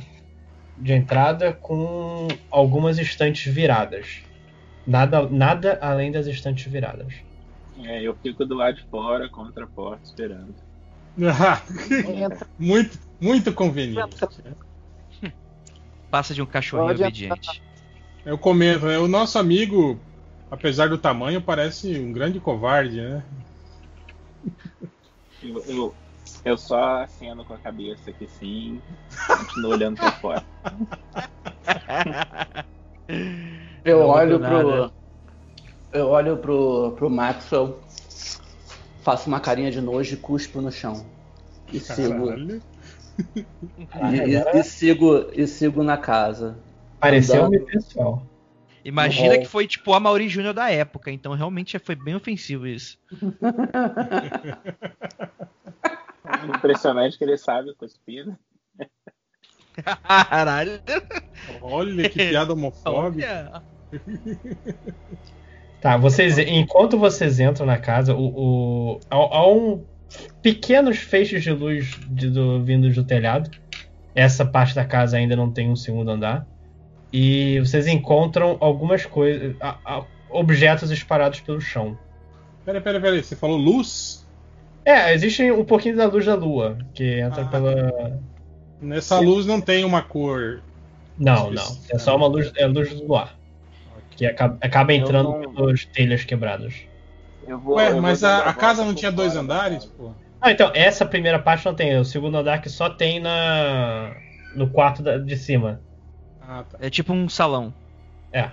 de 0.76 0.92
entrada 0.92 1.52
com 1.52 2.28
algumas 2.50 2.98
estantes 2.98 3.52
viradas. 3.52 4.22
Nada, 4.86 5.28
nada 5.28 5.78
além 5.80 6.10
das 6.10 6.26
estantes 6.26 6.70
viradas. 6.70 7.14
É, 7.82 8.02
eu 8.02 8.14
fico 8.22 8.44
do 8.44 8.54
lado 8.54 8.76
de 8.76 8.84
fora, 8.84 9.28
contra 9.28 9.64
a 9.64 9.66
porta, 9.66 10.02
esperando. 10.04 10.54
Muito, 12.58 12.98
muito 13.20 13.52
conveniente. 13.52 14.16
Passa 16.10 16.32
de 16.32 16.40
um 16.40 16.46
cachorrinho 16.46 16.88
Pode 16.88 17.02
obediente. 17.02 17.62
Eu 18.24 18.38
comento, 18.38 18.86
né? 18.86 18.98
O 18.98 19.08
nosso 19.08 19.38
amigo, 19.38 19.98
apesar 20.50 20.88
do 20.88 20.96
tamanho, 20.96 21.42
parece 21.42 21.98
um 21.98 22.12
grande 22.12 22.40
covarde, 22.40 23.00
né? 23.00 23.24
Eu, 25.42 25.64
eu, 25.66 25.94
eu 26.44 26.56
só 26.56 27.02
aceno 27.02 27.44
com 27.44 27.54
a 27.54 27.58
cabeça 27.58 28.10
aqui 28.10 28.28
sim, 28.28 28.80
continuo 29.26 29.72
olhando 29.72 29.96
pra 29.96 30.12
fora. 30.12 30.44
Eu 33.84 34.00
Não 34.00 34.06
olho 34.08 34.38
pro. 34.38 34.92
Eu 35.92 36.06
olho 36.08 36.36
pro, 36.36 36.92
pro 36.96 37.10
Maxwell, 37.10 37.80
faço 39.02 39.26
uma 39.28 39.40
carinha 39.40 39.70
de 39.72 39.80
nojo 39.80 40.14
e 40.14 40.16
cuspo 40.16 40.60
no 40.60 40.70
chão. 40.70 41.04
E 41.72 41.80
sigo. 41.80 42.26
Caralho. 42.26 42.62
E, 44.28 44.36
e- 44.36 44.58
e 44.60 44.62
sigo, 44.62 45.26
e 45.34 45.46
sigo 45.48 45.82
na 45.82 45.96
casa. 45.98 46.58
Pareceu-me 47.00 47.56
Andando. 47.56 47.66
pessoal. 47.66 48.24
Imagina 48.84 49.34
hall. 49.34 49.40
que 49.40 49.46
foi 49.48 49.66
tipo 49.66 49.92
a 49.92 49.98
Mauri 50.00 50.28
Júnior 50.28 50.54
da 50.54 50.70
época, 50.70 51.10
então 51.10 51.34
realmente 51.34 51.76
foi 51.80 51.96
bem 51.96 52.14
ofensivo 52.14 52.66
isso. 52.66 52.96
Impressionante 56.56 57.18
que 57.18 57.24
ele 57.24 57.36
sabe 57.36 57.74
cuspir. 57.74 58.26
né? 58.26 58.36
Caralho. 60.28 60.80
Olha 61.62 62.08
que 62.08 62.28
piada 62.28 62.52
homofóbica. 62.52 63.62
Tá, 65.80 65.96
vocês, 65.96 66.36
enquanto 66.36 66.98
vocês 66.98 67.40
entram 67.40 67.64
na 67.64 67.78
casa, 67.78 68.14
o, 68.14 68.26
o, 68.26 69.00
há, 69.10 69.16
há 69.16 69.50
um 69.50 69.82
pequenos 70.42 70.98
feixes 70.98 71.42
de 71.42 71.52
luz 71.52 71.98
de, 72.08 72.28
do, 72.28 72.62
vindos 72.62 72.94
do 72.94 73.04
telhado. 73.04 73.50
Essa 74.14 74.44
parte 74.44 74.74
da 74.74 74.84
casa 74.84 75.16
ainda 75.16 75.34
não 75.34 75.50
tem 75.50 75.70
um 75.70 75.76
segundo 75.76 76.10
andar. 76.10 76.46
E 77.12 77.58
vocês 77.60 77.86
encontram 77.86 78.56
algumas 78.60 79.06
coisas, 79.06 79.56
objetos 80.28 80.90
espalhados 80.90 81.40
pelo 81.40 81.60
chão. 81.60 81.98
Pera, 82.64 82.80
pera, 82.80 83.00
pera. 83.00 83.22
Você 83.22 83.34
falou 83.34 83.56
luz? 83.56 84.28
É, 84.84 85.12
existe 85.12 85.50
um 85.50 85.64
pouquinho 85.64 85.96
da 85.96 86.06
luz 86.06 86.24
da 86.26 86.34
lua 86.34 86.78
que 86.94 87.20
entra 87.20 87.42
Ah. 87.42 87.46
pela. 87.48 88.20
Nessa 88.80 89.18
luz 89.20 89.44
não 89.46 89.60
tem 89.60 89.84
uma 89.84 90.02
cor. 90.02 90.62
Não, 91.18 91.50
não. 91.50 91.78
É 91.90 91.98
só 91.98 92.16
uma 92.16 92.26
luz, 92.26 92.50
é 92.56 92.64
a 92.64 92.66
luz 92.66 92.92
do 92.94 93.06
luar. 93.06 93.36
Que 94.16 94.24
acaba, 94.26 94.56
acaba 94.60 94.92
entrando 94.94 95.30
não- 95.38 95.54
pelos 95.54 95.84
telhas 95.84 96.24
quebrados. 96.24 96.74
Eu 97.46 97.58
vou, 97.58 97.76
Ué, 97.76 97.92
mas 98.00 98.22
a, 98.24 98.48
a 98.48 98.54
casa 98.54 98.84
não 98.84 98.94
tinha 98.94 99.10
dois 99.12 99.36
andares, 99.36 99.84
pô. 99.84 100.12
Ah, 100.40 100.50
então, 100.50 100.70
essa 100.74 101.04
primeira 101.04 101.38
parte 101.38 101.66
não 101.66 101.74
tem. 101.74 101.98
O 101.98 102.04
segundo 102.04 102.36
andar 102.38 102.60
que 102.62 102.68
só 102.70 102.88
tem 102.88 103.20
na. 103.20 104.14
no 104.54 104.68
quarto 104.70 105.02
da- 105.02 105.18
de 105.18 105.36
cima. 105.36 105.80
Ah, 106.40 106.64
tá. 106.68 106.78
É 106.80 106.88
tipo 106.90 107.12
um 107.12 107.28
salão, 107.28 107.72
É. 108.32 108.50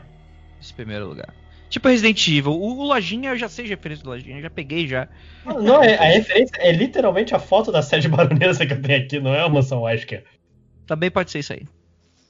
esse 0.62 0.74
primeiro 0.74 1.08
lugar. 1.08 1.34
Tipo 1.70 1.88
Resident 1.90 2.26
Evil. 2.28 2.52
O, 2.54 2.78
o 2.80 2.84
Lojinha, 2.86 3.32
eu 3.32 3.38
já 3.38 3.50
sei 3.50 3.66
de 3.66 3.72
referência 3.72 4.04
do 4.04 4.10
Lojinha, 4.10 4.38
eu 4.38 4.42
já 4.42 4.50
peguei 4.50 4.88
já. 4.88 5.08
Não, 5.46 5.84
é- 5.84 5.96
a 5.98 6.04
referência 6.04 6.56
é 6.60 6.72
literalmente 6.72 7.36
a 7.36 7.40
foto 7.40 7.72
da 7.72 7.82
sede 7.82 8.08
baronesa 8.10 8.66
que 8.66 8.74
eu 8.74 8.82
tenho 8.82 9.04
aqui, 9.04 9.20
não 9.20 9.34
é 9.34 9.42
a 9.42 9.50
mansão 9.50 9.82
Wesker. 9.84 10.24
Também 10.86 11.12
pode 11.12 11.32
ser 11.32 11.40
isso 11.40 11.54
aí. 11.54 11.66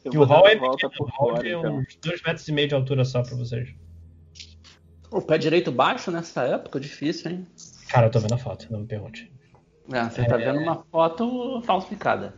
Eu 0.03 0.11
Que 0.11 0.17
vou 0.17 0.25
o 0.25 0.29
hall 0.29 0.47
é 0.47 0.55
a 0.55 0.57
volta 0.59 0.89
pequeno, 0.89 0.91
por 0.97 1.07
o 1.07 1.11
hall 1.11 1.29
fora, 1.31 1.41
tem 1.43 1.53
então. 1.53 1.77
uns 1.77 1.95
2 2.01 2.21
metros 2.23 2.47
e 2.47 2.51
meio 2.51 2.67
de 2.67 2.73
altura 2.75 3.05
só 3.05 3.21
pra 3.21 3.35
vocês. 3.35 3.69
O 5.11 5.21
pé 5.21 5.37
direito 5.37 5.71
baixo 5.71 6.11
nessa 6.11 6.43
época, 6.43 6.79
difícil, 6.79 7.31
hein? 7.31 7.47
Cara, 7.87 8.07
eu 8.07 8.11
tô 8.11 8.19
vendo 8.19 8.33
a 8.33 8.37
foto, 8.37 8.67
não 8.71 8.79
me 8.81 8.87
pergunte. 8.87 9.31
É, 9.91 10.03
você 10.03 10.25
tá 10.25 10.35
vendo 10.35 10.59
uma 10.59 10.83
foto 10.91 11.61
falsificada. 11.65 12.33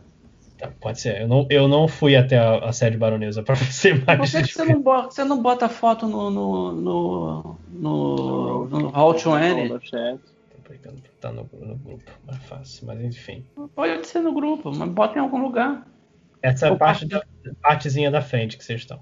Tá, 0.60 0.70
pode 0.78 1.00
ser. 1.00 1.22
Eu 1.22 1.26
não, 1.28 1.46
eu 1.48 1.66
não 1.66 1.88
fui 1.88 2.14
até 2.14 2.36
a, 2.38 2.58
a 2.58 2.72
sede 2.72 2.98
baronesa 2.98 3.42
pra 3.42 3.56
ser 3.72 4.04
mais 4.04 4.18
Por 4.18 4.30
que, 4.30 4.46
que 4.46 4.52
você, 4.54 4.64
não 4.64 4.82
bota, 4.82 5.10
você 5.10 5.24
não 5.24 5.40
bota 5.42 5.68
foto 5.70 6.06
no, 6.06 6.30
no, 6.30 6.72
no, 6.72 7.56
no, 7.70 8.66
no 8.68 8.88
Hall 8.88 9.14
to 9.14 9.36
N? 9.38 9.80
Tá 11.18 11.32
no, 11.32 11.48
no 11.52 11.76
grupo, 11.76 12.10
mais 12.26 12.42
fácil, 12.44 12.86
mas 12.86 13.00
enfim. 13.02 13.44
Pode 13.74 14.06
ser 14.06 14.20
no 14.20 14.32
grupo, 14.32 14.70
mas 14.74 14.88
bota 14.90 15.18
em 15.18 15.22
algum 15.22 15.42
lugar. 15.42 15.86
Essa 16.42 16.66
é 16.66 16.68
a 16.68 16.72
Ou 16.72 16.78
parte 16.78 17.06
da, 17.06 17.22
partezinha 17.62 18.10
da 18.10 18.22
frente 18.22 18.56
que 18.56 18.64
vocês 18.64 18.80
estão. 18.80 19.00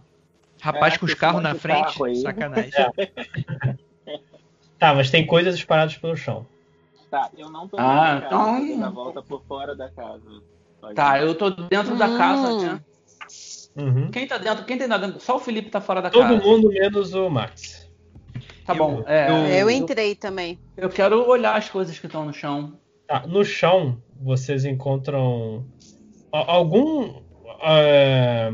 Rapaz 0.60 0.94
É, 0.94 0.98
com 0.98 1.06
os 1.06 1.14
carros 1.14 1.42
na 1.42 1.54
frente, 1.54 1.98
carro 1.98 2.14
sacanagem. 2.16 2.70
Tá, 4.78 4.94
mas 4.94 5.10
tem 5.10 5.26
coisas 5.26 5.56
espalhadas 5.56 5.96
pelo 5.96 6.16
chão. 6.16 6.46
Tá, 7.10 7.28
eu 7.36 7.50
não 7.50 7.66
tô 7.66 7.76
Ah, 7.80 8.20
da 8.20 8.26
então- 8.26 8.58
eu 8.58 8.66
vou 8.68 8.78
dar 8.78 8.86
a 8.86 8.90
volta 8.90 9.22
por 9.22 9.42
fora 9.42 9.74
da 9.74 9.90
casa. 9.90 10.40
Tá, 10.94 11.20
eu 11.20 11.34
tô 11.34 11.50
dentro 11.50 11.96
da 11.96 12.16
casa, 12.16 12.56
né? 12.74 12.80
Uhum. 13.76 14.10
Quem 14.10 14.26
tá 14.26 14.38
dentro? 14.38 14.64
Quem 14.64 14.78
tá 14.78 14.98
dentro? 14.98 15.20
Só 15.20 15.36
o 15.36 15.40
Felipe 15.40 15.70
tá 15.70 15.80
fora 15.80 16.00
da 16.02 16.10
Todo 16.10 16.22
casa. 16.22 16.42
mundo 16.44 16.68
menos 16.68 17.14
o 17.14 17.28
Max. 17.28 17.88
Tá 18.64 18.74
bom. 18.74 19.02
É, 19.06 19.30
Eu 19.30 19.36
eu, 19.60 19.70
entrei 19.70 20.14
também. 20.14 20.58
eu 20.76 20.88
quero 20.88 21.28
olhar 21.28 21.56
as 21.56 21.68
coisas 21.68 21.98
que 21.98 22.06
estão 22.06 22.24
no 22.24 22.32
chão. 22.32 22.74
Tá, 23.06 23.26
no 23.26 23.44
chão 23.44 23.98
vocês 24.20 24.64
encontram 24.64 25.64
algum 26.32 27.20
a- 27.60 28.48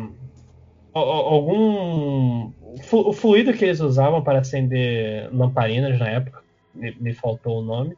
algum 0.94 2.52
o 2.92 3.12
fluido 3.12 3.52
que 3.52 3.64
eles 3.64 3.80
usavam 3.80 4.22
para 4.22 4.38
acender 4.40 5.28
lamparinas 5.34 5.98
na 5.98 6.08
época 6.08 6.42
me, 6.74 6.92
me 7.00 7.12
faltou 7.14 7.60
o 7.60 7.62
nome 7.62 7.96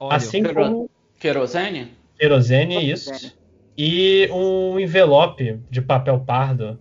Olha, 0.00 0.16
assim 0.16 0.42
quero- 0.42 0.54
como 0.54 0.90
Querosene? 1.20 1.92
querosene 2.18 2.90
isso 2.90 3.36
e 3.76 4.28
um 4.30 4.78
envelope 4.78 5.58
de 5.70 5.80
papel 5.80 6.20
pardo 6.20 6.78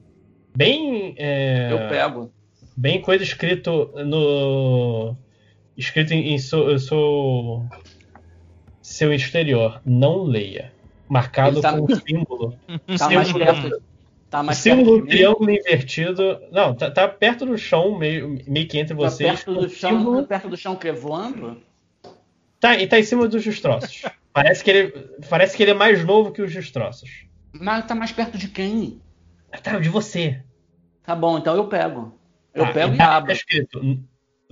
bem 0.56 1.16
é, 1.18 1.70
Eu 1.72 1.88
pego. 1.88 2.32
bem 2.76 3.02
coisa 3.02 3.24
escrito 3.24 3.92
no 4.06 5.16
escrito 5.78 6.14
em, 6.14 6.34
em 6.34 6.38
seu, 6.38 6.78
seu 6.80 7.66
seu 8.82 9.14
exterior 9.14 9.82
não 9.86 10.24
leia 10.24 10.72
marcado 11.08 11.62
tá- 11.62 11.78
com 11.78 11.86
um 11.86 11.96
símbolo 11.96 12.56
Tá 12.98 13.10
mais 13.10 13.28
símbolo, 13.28 13.46
perto. 13.46 13.82
Tá 14.30 14.44
mais 14.44 14.58
símbolo 14.58 15.02
mim? 15.02 15.08
triângulo 15.08 15.52
invertido 15.52 16.40
não 16.52 16.74
tá, 16.74 16.90
tá 16.92 17.08
perto 17.08 17.46
do 17.46 17.58
chão 17.58 17.98
meio, 17.98 18.38
meio 18.48 18.68
que 18.68 18.78
entre 18.78 18.96
Tá 18.96 19.02
vocês 19.02 19.44
perto 19.44 19.54
do 19.62 19.70
chão, 19.70 19.90
símbolo- 19.98 20.26
perto 20.26 20.50
do 20.50 20.58
chão 20.58 20.76
que 20.76 20.92
voando? 20.92 21.58
tá 22.60 22.78
e 22.78 22.86
tá 22.88 23.00
em 23.00 23.04
cima 23.04 23.28
dos 23.28 23.44
destroços 23.44 24.04
parece 24.34 24.64
que 24.64 24.70
ele 24.70 24.92
parece 25.30 25.56
que 25.56 25.64
ele 25.64 25.72
é 25.72 25.76
mais 25.76 26.04
novo 26.06 26.32
que 26.32 26.42
os 26.42 26.54
destroços 26.54 27.28
Mas 27.54 27.86
tá 27.86 27.96
mais 27.96 28.12
perto 28.12 28.38
de 28.38 28.48
quem? 28.48 29.02
tá 29.64 29.80
de 29.80 29.90
você 29.90 30.44
Tá 31.04 31.16
bom, 31.16 31.38
então 31.38 31.56
eu 31.56 31.68
pego. 31.68 32.18
Eu 32.54 32.66
Tá, 32.66 32.74
pego 32.74 32.94
e 32.94 32.98
tá, 32.98 33.16
abro. 33.16 33.28
Tá 33.28 33.34
escrito. 33.34 33.82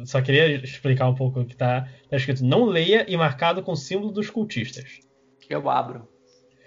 Só 0.06 0.22
queria 0.22 0.56
explicar 0.64 1.08
um 1.08 1.16
pouco 1.16 1.42
o 1.42 1.46
que 1.46 1.56
tá. 1.56 1.88
Tá 2.10 2.18
escrito 2.18 2.44
não 2.44 2.66
leia 2.66 3.06
e 3.10 3.16
marcado 3.18 3.62
com 3.62 3.74
o 3.74 3.78
símbolo 3.78 4.12
dos 4.12 4.30
cultistas. 4.30 5.00
Eu 5.50 5.70
abro. 5.70 6.08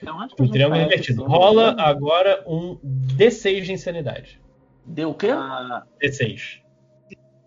Então, 0.01 0.18
O 0.38 0.48
triângulo 0.51 0.83
invertido. 0.83 1.25
Rola 1.25 1.77
agora 1.79 2.42
um 2.46 2.77
D6 3.16 3.62
de 3.62 3.72
insanidade. 3.72 4.40
Deu 4.85 5.11
o 5.11 5.14
quê? 5.14 5.29
Ah, 5.31 5.85
D6. 6.03 6.61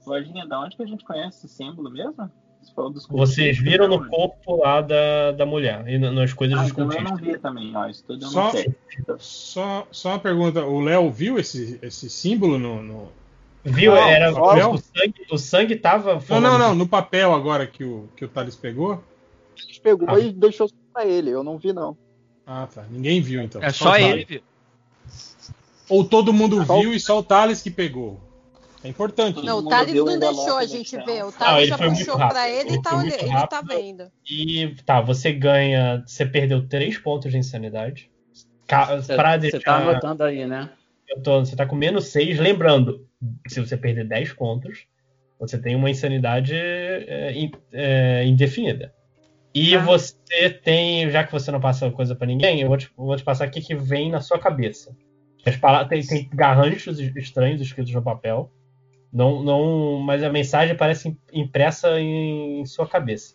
Lojinha, 0.05 0.47
da 0.47 0.61
onde 0.61 0.77
que 0.77 0.83
a 0.83 0.85
gente 0.85 1.03
conhece 1.03 1.45
esse 1.45 1.55
símbolo 1.55 1.91
mesmo? 1.91 2.31
Vocês 2.75 3.05
cultistas, 3.07 3.57
viram 3.59 3.87
no 3.87 4.07
corpo 4.09 4.55
lá 4.57 4.81
da, 4.81 5.31
da 5.31 5.45
mulher 5.45 5.87
e 5.87 5.97
nas 5.97 6.33
coisas 6.33 6.57
Ah, 6.57 6.61
dos 6.63 6.71
então 6.71 6.83
eu 6.91 7.01
não 7.01 7.11
cultistas. 7.11 7.33
vi 7.35 7.39
também, 7.39 7.75
ó. 7.75 7.87
Isso 7.87 8.03
tudo 8.05 8.25
eu 8.25 8.29
Só- 8.29 8.43
não 8.45 8.51
sei. 8.51 8.75
Só, 9.19 9.87
só 9.91 10.09
uma 10.09 10.19
pergunta: 10.19 10.63
o 10.65 10.79
Léo 10.81 11.09
viu 11.11 11.37
esse, 11.39 11.79
esse 11.81 12.09
símbolo 12.09 12.57
no. 12.57 12.81
no- 12.83 13.11
Viu? 13.63 13.93
Não, 13.93 13.97
Era, 14.07 14.31
papel? 14.31 14.71
o, 14.73 14.77
sangue, 14.77 15.15
o 15.31 15.37
sangue 15.39 15.75
tava. 15.75 16.21
Não, 16.29 16.39
não, 16.39 16.57
não, 16.59 16.75
no 16.75 16.87
papel 16.87 17.33
agora 17.33 17.65
que 17.65 17.83
o, 17.83 18.07
que 18.15 18.23
o 18.23 18.27
Thales 18.27 18.55
pegou? 18.55 19.03
Gente 19.55 19.81
pegou 19.81 20.07
Ah. 20.09 20.19
e 20.19 20.31
deixou 20.31 20.69
pra 20.93 21.05
ele, 21.05 21.31
eu 21.31 21.43
não 21.43 21.57
vi 21.57 21.73
não. 21.73 21.97
Ah, 22.45 22.67
tá. 22.71 22.83
Ninguém 22.91 23.21
viu 23.21 23.41
então. 23.41 23.63
É 23.63 23.71
só 23.71 23.85
Thales. 23.91 24.05
ele, 24.07 24.25
viu? 24.25 24.41
Ou 25.89 26.03
todo 26.03 26.33
mundo 26.33 26.63
Só 26.65 26.77
o- 26.77 26.81
viu 26.81 26.93
e 26.93 26.99
só 26.99 27.17
o 27.19 27.23
Thales 27.23 27.61
que 27.61 27.71
pegou. 27.71 28.19
É 28.85 28.89
importante. 28.89 29.43
Não, 29.43 29.57
o 29.59 29.67
Thales 29.67 29.93
não 29.95 30.19
deixou 30.19 30.57
a 30.57 30.65
gente 30.65 30.95
ver. 31.03 31.25
O 31.25 31.31
Thales 31.31 31.67
já 31.69 31.77
puxou 31.77 32.15
pra 32.17 32.47
ele 32.49 32.69
Ele 32.69 32.75
e 32.77 32.81
tá, 32.81 32.95
olhando, 32.97 33.13
ele 33.21 33.47
tá 33.47 33.61
vendo. 33.61 34.11
E 34.29 34.75
tá, 34.85 35.01
você 35.01 35.33
ganha. 35.33 36.03
Você 36.05 36.25
perdeu 36.25 36.67
3 36.67 36.97
pontos 36.99 37.31
de 37.31 37.37
insanidade. 37.37 38.11
Ca- 38.67 38.95
Você 38.97 39.15
Pra 39.15 39.33
você 39.33 39.51
deixar. 39.51 39.59
tá 39.61 39.75
anotando 39.77 40.23
aí, 40.23 40.45
né? 40.45 40.69
Eu 41.09 41.21
tô- 41.21 41.39
você 41.43 41.55
tá 41.55 41.65
com 41.65 41.75
menos 41.75 42.07
6. 42.07 42.39
Lembrando, 42.39 43.07
se 43.47 43.59
você 43.59 43.75
perder 43.75 44.07
10 44.07 44.33
pontos, 44.33 44.85
você 45.39 45.57
tem 45.57 45.75
uma 45.75 45.89
insanidade 45.89 46.53
é, 46.55 47.33
é, 47.73 48.25
indefinida. 48.25 48.93
E 49.53 49.71
Tá. 49.71 49.79
você 49.83 50.49
tem, 50.63 51.09
já 51.09 51.23
que 51.23 51.31
você 51.31 51.49
não 51.51 51.59
passa 51.59 51.89
coisa 51.91 52.15
pra 52.15 52.27
ninguém, 52.27 52.61
eu 52.61 52.67
vou 52.67 52.77
te, 52.77 52.89
vou 52.95 53.15
te 53.15 53.23
passar 53.23 53.45
aqui 53.45 53.61
que 53.61 53.73
vem 53.75 54.11
na 54.11 54.21
sua 54.21 54.37
cabeça. 54.37 54.95
As 55.45 55.55
palavras, 55.57 55.87
tem, 55.89 56.05
tem 56.05 56.29
garranchos 56.35 56.99
estranhos 56.99 57.61
escritos 57.61 57.93
no 57.93 58.01
papel. 58.01 58.51
Não, 59.15 59.41
não, 59.41 59.97
mas 59.99 60.21
a 60.21 60.29
mensagem 60.29 60.75
parece 60.75 61.17
impressa 61.31 61.97
em, 62.01 62.59
em 62.59 62.65
sua 62.65 62.85
cabeça. 62.85 63.33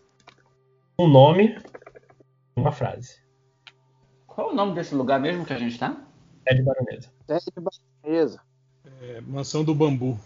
Um 0.99 1.09
nome, 1.09 1.57
uma 2.55 2.71
frase. 2.71 3.16
Qual 4.27 4.51
é 4.51 4.53
o 4.53 4.55
nome 4.55 4.75
desse 4.75 4.95
lugar 4.95 5.19
mesmo 5.19 5.47
que 5.47 5.55
a 5.55 5.59
gente 5.59 5.79
tá? 5.79 5.97
É 6.45 6.53
de 6.53 6.62
baronesa. 6.62 7.09
Desce 7.27 7.51
de 7.51 7.62
baronesa. 8.05 8.43
É, 9.01 9.23
Mansão 9.23 9.64
do 9.64 9.75
Bambu. 9.75 10.21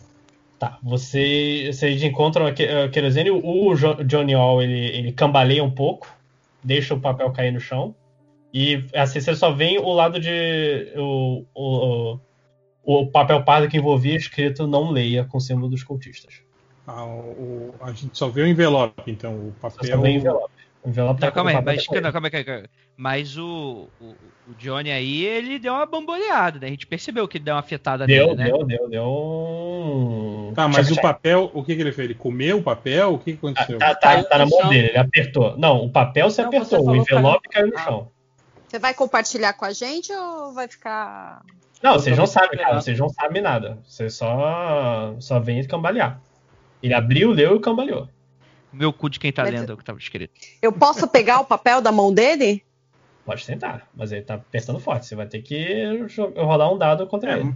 Tá, 0.58 0.80
você, 0.82 1.70
vocês 1.72 2.02
encontram 2.02 2.46
a 2.46 2.52
querosene, 2.90 3.30
o 3.30 3.74
Jo- 3.76 4.02
Johnny 4.02 4.34
All 4.34 4.60
ele, 4.60 4.86
ele 4.96 5.12
cambaleia 5.12 5.62
um 5.62 5.70
pouco, 5.70 6.08
deixa 6.64 6.94
o 6.94 7.00
papel 7.00 7.30
cair 7.32 7.52
no 7.52 7.60
chão, 7.60 7.94
e 8.52 8.84
assim 8.92 9.20
você 9.20 9.36
só 9.36 9.52
vê 9.52 9.78
o 9.78 9.92
lado 9.92 10.18
de. 10.18 10.92
o, 10.96 11.44
o, 11.54 12.18
o 12.84 13.06
papel 13.06 13.42
pardo 13.44 13.68
que 13.68 13.76
envolvia 13.76 14.16
escrito 14.16 14.66
não 14.66 14.90
leia 14.90 15.24
com 15.24 15.38
o 15.38 15.40
símbolo 15.40 15.68
dos 15.68 15.82
cultistas. 15.82 16.34
Ah, 16.86 17.04
o- 17.04 17.74
a 17.80 17.92
gente 17.92 18.16
só 18.16 18.28
vê 18.28 18.42
o 18.42 18.46
envelope, 18.46 19.10
então 19.10 19.32
o 19.34 19.54
Só 19.62 19.70
papel. 19.70 20.00
vê 20.02 20.08
o 20.08 20.10
envelope. 20.10 20.52
O 20.82 20.88
envelope 20.90 21.18
tá 21.18 21.26
Não, 21.28 21.32
calma 21.32 21.50
com 21.52 21.56
aí, 21.58 21.64
mas, 21.64 21.86
tá 21.86 22.00
não, 22.02 22.12
calma 22.12 22.28
aí, 22.30 22.44
calma 22.44 22.60
aí. 22.60 22.66
Mas 22.94 23.38
o, 23.38 23.88
o, 23.98 24.04
o 24.48 24.54
Johnny 24.58 24.90
aí, 24.92 25.24
ele 25.24 25.58
deu 25.58 25.72
uma 25.72 25.86
bamboleada, 25.86 26.58
né? 26.60 26.66
A 26.66 26.70
gente 26.70 26.86
percebeu 26.86 27.26
que 27.26 27.38
ele 27.38 27.44
deu 27.46 27.54
uma 27.54 27.60
afetada 27.60 28.06
Deu, 28.06 28.26
nele, 28.34 28.36
né? 28.36 28.44
deu, 28.50 28.64
deu, 28.66 28.88
deu 28.90 29.04
um. 29.04 30.52
Tá, 30.54 30.68
mas 30.68 30.90
o 30.90 31.00
papel, 31.00 31.50
o 31.54 31.64
que, 31.64 31.74
que 31.74 31.80
ele 31.80 31.90
fez? 31.90 32.04
Ele 32.10 32.14
comeu 32.14 32.58
o 32.58 32.62
papel? 32.62 33.14
O 33.14 33.18
que, 33.18 33.32
que 33.32 33.38
aconteceu? 33.38 33.78
Tá, 33.78 33.94
tá, 33.94 34.22
tá 34.22 34.38
na 34.38 34.46
mão 34.46 34.60
chão. 34.60 34.68
dele, 34.68 34.88
ele 34.88 34.98
apertou. 34.98 35.56
Não, 35.56 35.84
o 35.86 35.90
papel 35.90 36.28
se 36.30 36.42
Não, 36.42 36.50
você 36.50 36.56
apertou, 36.58 36.86
o 36.86 36.96
envelope 36.96 37.48
caiu 37.48 37.68
no 37.68 37.78
Ah. 37.78 37.82
chão. 37.82 38.10
Você 38.68 38.78
vai 38.78 38.92
compartilhar 38.92 39.52
com 39.54 39.64
a 39.64 39.72
gente 39.72 40.12
ou 40.12 40.52
vai 40.52 40.68
ficar. 40.68 41.40
Não, 41.84 41.92
vocês 41.98 42.16
não 42.16 42.26
sabem, 42.26 42.58
cara. 42.58 42.80
Vocês 42.80 42.98
não 42.98 43.10
sabem 43.10 43.42
nada. 43.42 43.78
Vocês 43.86 44.14
só, 44.14 45.14
só 45.20 45.38
vêm 45.38 45.62
cambalear. 45.64 46.18
Ele 46.82 46.94
abriu, 46.94 47.30
leu 47.30 47.56
e 47.56 47.60
cambaleou. 47.60 48.08
O 48.72 48.76
meu 48.76 48.90
cu 48.90 49.10
de 49.10 49.20
quem 49.20 49.30
tá 49.30 49.42
Mas- 49.42 49.52
lendo 49.52 49.70
é 49.70 49.74
o 49.74 49.76
que 49.76 49.84
tava 49.84 49.98
escrito. 49.98 50.32
Eu 50.62 50.72
posso 50.72 51.06
pegar 51.06 51.40
o 51.40 51.44
papel 51.44 51.82
da 51.82 51.92
mão 51.92 52.12
dele? 52.12 52.64
Pode 53.26 53.44
tentar, 53.46 53.86
mas 53.94 54.12
ele 54.12 54.22
tá 54.22 54.34
apertando 54.34 54.80
forte. 54.80 55.04
Você 55.06 55.14
vai 55.14 55.26
ter 55.26 55.42
que 55.42 55.84
rolar 56.36 56.72
um 56.72 56.78
dado 56.78 57.06
contra 57.06 57.32
É, 57.32 57.38
ele. 57.40 57.54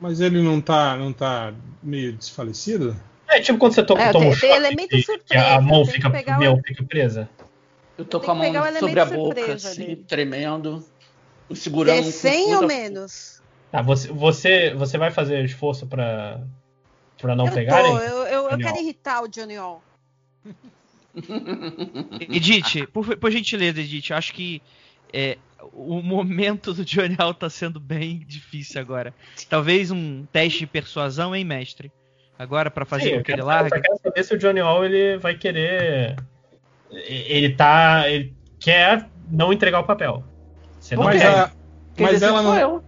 mas 0.00 0.20
ele 0.22 0.40
não 0.42 0.60
tá, 0.62 0.96
não 0.96 1.12
tá 1.12 1.52
meio 1.82 2.14
desfalecido? 2.14 2.96
É 3.28 3.38
tipo 3.40 3.58
quando 3.58 3.74
você 3.74 3.82
to 3.82 3.96
É, 3.98 4.10
toma 4.12 4.24
um 4.26 4.30
tem 4.30 4.38
choque 4.38 4.52
elemento 4.54 4.88
que, 4.88 5.02
surpresa, 5.02 5.46
a 5.46 5.60
mão 5.60 5.84
fica, 5.84 6.08
pegar 6.10 6.36
o- 6.36 6.40
meu, 6.40 6.58
fica 6.66 6.82
presa. 6.84 7.28
Eu 7.98 8.04
tô 8.06 8.18
com 8.18 8.30
a 8.30 8.34
mão 8.34 8.52
sobre 8.78 8.98
a 9.00 9.04
boca, 9.04 9.52
assim, 9.52 9.96
tremendo. 10.08 10.82
Segurando 11.54 11.96
É 11.96 12.00
um 12.00 12.04
com 12.04 12.10
100 12.10 12.54
ou 12.56 12.66
menos? 12.66 13.37
Tá, 13.70 13.82
você, 13.82 14.08
você, 14.08 14.74
você 14.74 14.96
vai 14.98 15.10
fazer 15.10 15.44
esforço 15.44 15.86
pra, 15.86 16.40
pra 17.18 17.36
não 17.36 17.46
eu 17.46 17.52
pegarem? 17.52 17.92
tô, 17.92 17.98
eu, 17.98 18.22
eu, 18.26 18.50
eu 18.50 18.58
quero 18.58 18.78
irritar 18.78 19.22
o 19.22 19.28
Johnny 19.28 19.56
All. 19.56 19.82
Edith, 22.20 22.86
por, 22.92 23.16
por 23.16 23.30
gentileza, 23.30 23.80
Edith, 23.80 24.10
eu 24.10 24.16
acho 24.16 24.32
que 24.32 24.62
é, 25.12 25.36
o 25.72 26.00
momento 26.02 26.72
do 26.72 26.84
Johnny 26.84 27.14
Hall 27.14 27.34
tá 27.34 27.50
sendo 27.50 27.80
bem 27.80 28.18
difícil 28.26 28.80
agora. 28.80 29.14
Talvez 29.48 29.90
um 29.90 30.24
teste 30.32 30.60
de 30.60 30.66
persuasão, 30.66 31.34
hein, 31.34 31.44
mestre? 31.44 31.90
Agora, 32.38 32.70
pra 32.70 32.84
fazer 32.84 33.04
Sim, 33.04 33.10
com 33.10 33.16
eu 33.16 33.22
que 33.24 33.30
ele 33.32 33.36
quero, 33.38 33.46
largue. 33.48 33.76
eu 33.76 33.82
quero 33.82 33.98
saber 34.00 34.24
se 34.24 34.34
o 34.34 34.38
Johnny 34.38 34.60
Hall 34.60 34.84
ele 34.84 35.18
vai 35.18 35.36
querer. 35.36 36.14
Ele 36.90 37.52
tá. 37.54 38.08
Ele 38.08 38.32
quer 38.60 39.08
não 39.28 39.52
entregar 39.52 39.80
o 39.80 39.84
papel. 39.84 40.22
Você 40.78 40.94
não 40.94 41.02
Mas, 41.02 41.20
quer. 41.20 41.26
a- 41.34 41.50
Quem 41.96 42.06
mas 42.06 42.22
ela 42.22 42.40
sou 42.42 42.52
não, 42.54 42.60
eu. 42.60 42.84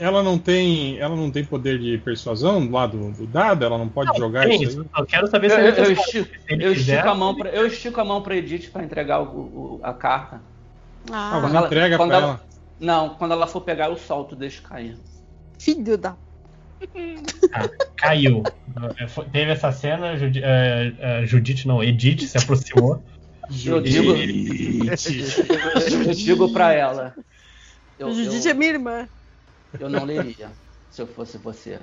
Ela 0.00 0.22
não 0.22 0.38
tem, 0.38 0.98
ela 0.98 1.14
não 1.14 1.30
tem 1.30 1.44
poder 1.44 1.78
de 1.78 1.98
persuasão 1.98 2.68
lá 2.70 2.86
do, 2.86 3.12
do 3.12 3.26
dado. 3.26 3.64
Ela 3.64 3.78
não 3.78 3.88
pode 3.88 4.16
jogar 4.18 4.46
Tem 4.46 4.62
isso 4.62 4.72
isso. 4.72 4.80
aí. 4.80 4.86
Eu 5.02 5.06
quero 5.06 5.26
saber 5.28 5.50
se 5.50 5.56
Eu, 5.56 5.60
eu- 5.84 5.92
estico, 5.92 6.30
eu 6.48 6.72
estico 6.72 7.08
a 7.08 7.14
mão 7.14 7.34
pra, 7.36 7.50
eu 7.50 7.66
estico 7.66 8.00
a 8.00 8.04
mão 8.04 8.22
pra 8.22 8.36
Edith 8.36 8.70
pra 8.72 8.82
entregar 8.82 9.20
o- 9.20 9.78
o- 9.78 9.80
a 9.82 9.92
carta. 9.92 10.40
Ah, 11.10 11.36
Ah, 11.36 11.40
você 11.40 11.56
ela- 11.56 11.66
entrega 11.66 11.96
quando 11.96 12.08
pra 12.08 12.18
ela- 12.18 12.26
ela. 12.28 12.40
Não, 12.80 13.10
quando 13.10 13.32
ela 13.32 13.46
for 13.46 13.60
pegar, 13.60 13.88
eu 13.90 13.96
solto, 13.96 14.34
deixo 14.34 14.62
cair. 14.62 14.96
filho 15.58 15.98
da. 15.98 16.16
Caiu. 17.96 18.42
É, 18.98 19.04
Teve 19.30 19.50
essa 19.50 19.70
cena, 19.70 20.16
Judi, 20.16 20.40
é, 20.42 20.92
é, 20.98 21.26
Judite 21.26 21.68
não, 21.68 21.84
Edith 21.84 22.26
se 22.26 22.38
aproximou. 22.38 23.02
Eu 23.66 23.82
digo, 23.82 24.12
eu 24.14 26.14
digo 26.14 26.50
pra 26.52 26.72
ela. 26.72 27.14
Eu, 27.98 28.14
Judite 28.14 28.48
é 28.48 28.52
eu, 28.52 28.56
minha 28.56 28.70
irmã. 28.70 29.08
Eu 29.78 29.88
não 29.88 30.04
leria 30.04 30.50
se 30.90 31.02
eu 31.02 31.06
fosse 31.06 31.38
você. 31.38 31.78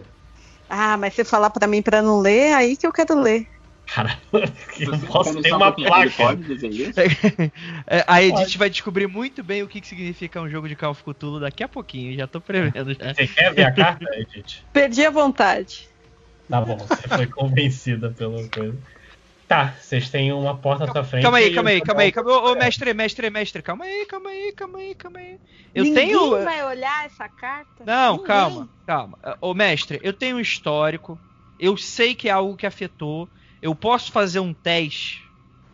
Ah, 0.69 0.97
mas 0.97 1.13
você 1.13 1.23
falar 1.23 1.49
pra 1.49 1.67
mim 1.67 1.81
pra 1.81 2.01
não 2.01 2.19
ler, 2.19 2.53
aí 2.53 2.75
que 2.75 2.85
eu 2.85 2.91
quero 2.91 3.19
ler. 3.19 3.45
Cara, 3.87 4.19
eu 4.33 4.99
posso 5.07 5.41
ter 5.41 5.53
um 5.53 5.57
uma 5.57 5.71
placa. 5.71 6.11
pode 6.17 6.43
dizer 6.43 6.69
isso? 6.69 6.99
É, 7.89 8.03
a 8.05 8.21
Edith 8.21 8.57
vai 8.57 8.69
descobrir 8.69 9.07
muito 9.07 9.41
bem 9.41 9.63
o 9.63 9.67
que, 9.67 9.79
que 9.79 9.87
significa 9.87 10.41
um 10.41 10.49
jogo 10.49 10.67
de 10.67 10.75
Call 10.75 10.91
of 10.91 11.01
Cthulhu 11.03 11.39
daqui 11.39 11.63
a 11.63 11.69
pouquinho, 11.69 12.13
já 12.17 12.27
tô 12.27 12.41
prevendo 12.41 12.93
já. 12.93 13.13
Você 13.13 13.27
quer 13.27 13.53
ver 13.53 13.63
a 13.63 13.71
carta, 13.71 14.05
Edith? 14.13 14.63
Perdi 14.73 15.05
a 15.05 15.09
vontade. 15.09 15.87
Tá 16.49 16.59
bom, 16.59 16.77
você 16.77 17.07
foi 17.07 17.27
convencida 17.27 18.11
pela 18.11 18.45
coisa. 18.49 18.77
Tá, 19.47 19.73
vocês 19.79 20.09
têm 20.09 20.33
uma 20.33 20.59
porta 20.59 20.83
à 20.83 20.91
sua 20.91 21.03
frente. 21.03 21.23
Calma 21.23 21.37
aí, 21.37 21.55
calma 21.55 21.69
aí, 21.69 21.79
o 21.79 21.85
calma 21.85 22.01
aí, 22.01 22.11
calma 22.11 22.31
aí. 22.31 22.37
Ô, 22.51 22.55
mestre, 22.55 22.93
mestre, 22.93 23.29
mestre, 23.29 23.61
calma 23.61 23.85
aí, 23.85 24.05
calma 24.05 24.29
aí, 24.29 24.53
calma 24.53 24.77
aí, 24.79 24.95
calma 24.95 25.19
aí, 25.19 25.39
Eu 25.73 25.83
Ninguém 25.83 25.93
tenho. 25.95 26.29
vai 26.43 26.63
olhar 26.65 27.05
essa 27.05 27.29
carta? 27.29 27.85
Não, 27.85 28.17
Ninguém. 28.17 28.27
calma, 28.27 28.69
calma. 28.85 29.17
Ô, 29.41 29.53
mestre, 29.53 29.99
eu 30.03 30.11
tenho 30.13 30.37
um 30.37 30.39
histórico. 30.39 31.21
Eu 31.57 31.77
sei 31.77 32.13
que 32.13 32.27
é 32.27 32.31
algo 32.31 32.57
que 32.57 32.65
afetou. 32.65 33.29
Eu 33.61 33.73
posso 33.73 34.11
fazer 34.11 34.39
um 34.39 34.53
teste 34.53 35.31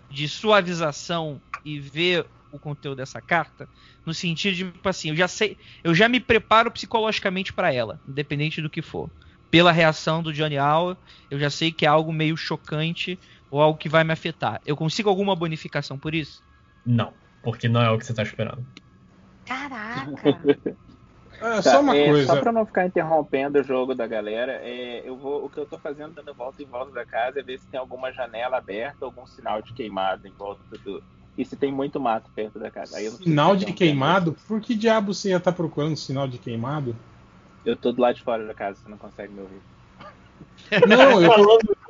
de 0.10 0.28
suavização 0.30 1.42
e 1.66 1.80
ver 1.80 2.26
o 2.52 2.60
conteúdo 2.60 2.98
dessa 2.98 3.20
carta 3.22 3.68
no 4.06 4.14
sentido 4.14 4.56
de, 4.56 4.72
tipo 4.72 4.88
assim, 4.88 5.10
eu 5.10 5.16
já 5.16 5.28
sei, 5.28 5.58
eu 5.84 5.96
já 5.96 6.08
me 6.08 6.20
preparo 6.20 6.72
psicologicamente 6.72 7.52
pra 7.52 7.74
ela, 7.74 8.00
independente 8.08 8.62
do 8.62 8.70
que 8.70 8.82
for. 8.82 9.12
Pela 9.50 9.72
reação 9.72 10.22
do 10.24 10.34
Johnny 10.34 10.58
Hour, 10.60 10.98
eu 11.30 11.40
já 11.40 11.50
sei 11.50 11.72
que 11.72 11.86
é 11.86 11.88
algo 11.88 12.12
meio 12.14 12.36
chocante 12.38 13.20
ou 13.54 13.62
algo 13.62 13.78
que 13.78 13.88
vai 13.88 14.04
me 14.04 14.12
afetar. 14.12 14.60
Eu 14.66 14.76
consigo 14.76 15.10
alguma 15.10 15.36
bonificação 15.36 15.96
por 15.96 16.16
isso? 16.16 16.42
Não, 16.84 17.14
porque 17.44 17.70
não 17.70 17.84
é 17.84 17.92
o 17.92 18.00
que 18.00 18.06
você 18.06 18.12
tá 18.12 18.24
esperando. 18.24 18.66
Caraca. 19.46 20.12
É, 21.42 21.62
Tá, 21.62 21.62
só 21.62 21.82
uma 21.82 21.98
é, 21.98 22.06
coisa. 22.06 22.28
Só 22.28 22.40
pra 22.40 22.54
não 22.54 22.66
ficar 22.66 22.86
interrompendo 22.86 23.60
o 23.60 23.64
jogo 23.64 23.94
da 23.94 24.08
galera, 24.08 24.62
é, 24.64 25.02
eu 25.04 25.18
vou, 25.18 25.44
o 25.44 25.50
que 25.50 25.58
eu 25.58 25.66
tô 25.66 25.78
fazendo 25.78 26.14
dando 26.14 26.34
volta 26.34 26.64
em 26.64 26.66
volta 26.66 26.94
da 26.94 27.04
casa 27.04 27.40
é 27.40 27.44
ver 27.44 27.60
se 27.60 27.68
tem 27.68 27.78
alguma 27.78 28.14
janela 28.14 28.58
aberta, 28.58 29.04
algum 29.04 29.26
sinal 29.26 29.62
de 29.62 29.74
queimado 29.74 30.26
em 30.26 30.32
volta 30.32 30.62
do. 30.86 31.04
E 31.38 31.44
se 31.44 31.58
tem 31.58 31.70
muito 31.70 32.00
mato 32.00 32.30
perto 32.34 32.60
da 32.60 32.72
casa. 32.72 32.98
Sinal 33.12 33.58
de 33.58 33.74
queimado? 33.74 34.38
Por 34.48 34.62
que 34.62 34.74
diabo 34.74 35.14
você 35.14 35.30
ia 35.30 35.38
estar 35.38 35.52
procurando 35.52 35.98
sinal 35.98 36.28
de 36.30 36.38
queimado? 36.38 36.96
Eu 37.66 37.76
tô 37.76 37.92
do 37.92 38.02
lado 38.02 38.16
de 38.16 38.24
fora 38.24 38.46
da 38.46 38.54
casa, 38.54 38.80
você 38.80 38.90
não 38.90 38.98
consegue 38.98 39.34
me 39.34 39.42
ouvir. 39.42 39.62
Não, 40.88 41.22
eu, 41.22 41.30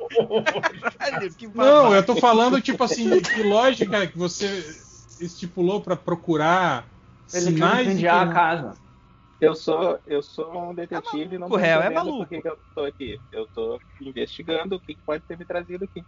Não, 1.54 1.94
eu 1.94 2.04
tô 2.04 2.16
falando, 2.16 2.60
tipo 2.60 2.82
assim, 2.84 3.20
que 3.20 3.42
lógica 3.42 4.06
que 4.06 4.16
você 4.18 4.64
estipulou 5.20 5.80
pra 5.80 5.96
procurar 5.96 6.86
Ele 7.32 7.52
sinais 7.52 7.84
de 7.86 7.92
incendiar 7.92 8.28
a 8.28 8.32
casa. 8.32 8.78
Eu 9.40 9.54
sou, 9.54 9.98
eu 10.06 10.22
sou 10.22 10.70
um 10.70 10.74
detetive 10.74 11.34
e 11.34 11.38
não 11.38 11.48
tô 11.48 11.56
réu, 11.56 11.82
é 11.82 11.90
maluco. 11.90 12.18
por 12.18 12.28
que, 12.28 12.40
que 12.40 12.48
eu 12.48 12.58
tô 12.74 12.84
aqui. 12.84 13.20
Eu 13.30 13.46
tô 13.48 13.78
investigando 14.00 14.76
o 14.76 14.80
que, 14.80 14.96
pode 15.04 15.22
ter 15.24 15.36
me 15.38 15.44
trazido 15.44 15.84
aqui. 15.84 16.02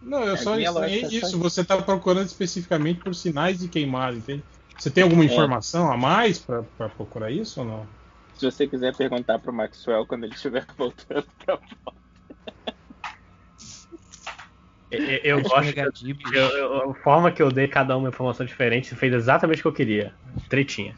Não, 0.00 0.24
eu 0.24 0.34
É, 0.34 0.36
só 0.36 0.54
lógica, 0.56 1.06
isso. 1.06 1.30
só- 1.30 1.38
Você 1.38 1.64
tá 1.64 1.80
procurando 1.80 2.26
especificamente 2.26 3.00
por 3.00 3.14
sinais 3.14 3.60
de 3.60 3.68
queimado, 3.68 4.16
entende? 4.16 4.42
Você 4.76 4.90
tem 4.90 5.04
alguma 5.04 5.22
É. 5.22 5.26
informação 5.26 5.92
a 5.92 5.96
mais 5.96 6.38
pra, 6.40 6.62
pra 6.76 6.88
procurar 6.88 7.30
isso 7.30 7.60
ou 7.60 7.66
não? 7.66 7.86
Se 8.34 8.44
você 8.50 8.66
quiser 8.66 8.96
perguntar 8.96 9.38
pro 9.38 9.52
Maxwell 9.52 10.04
quando 10.06 10.24
ele 10.24 10.34
estiver 10.34 10.66
voltando 10.76 11.26
pra 11.44 11.60
Eu, 14.92 15.18
eu 15.22 15.38
Acho 15.38 15.48
gosto. 15.48 15.64
negativo. 15.64 16.18
eu- 16.34 16.48
eu- 16.50 16.90
a 16.90 16.94
forma 16.96 17.32
que 17.32 17.40
eu 17.42 17.50
dei 17.50 17.66
cada 17.66 17.96
uma 17.96 18.10
informação 18.10 18.44
diferente 18.44 18.94
fez 18.94 19.12
exatamente 19.14 19.60
o 19.60 19.62
que 19.62 19.68
eu 19.68 19.72
queria. 19.72 20.12
Tretinha. 20.50 20.94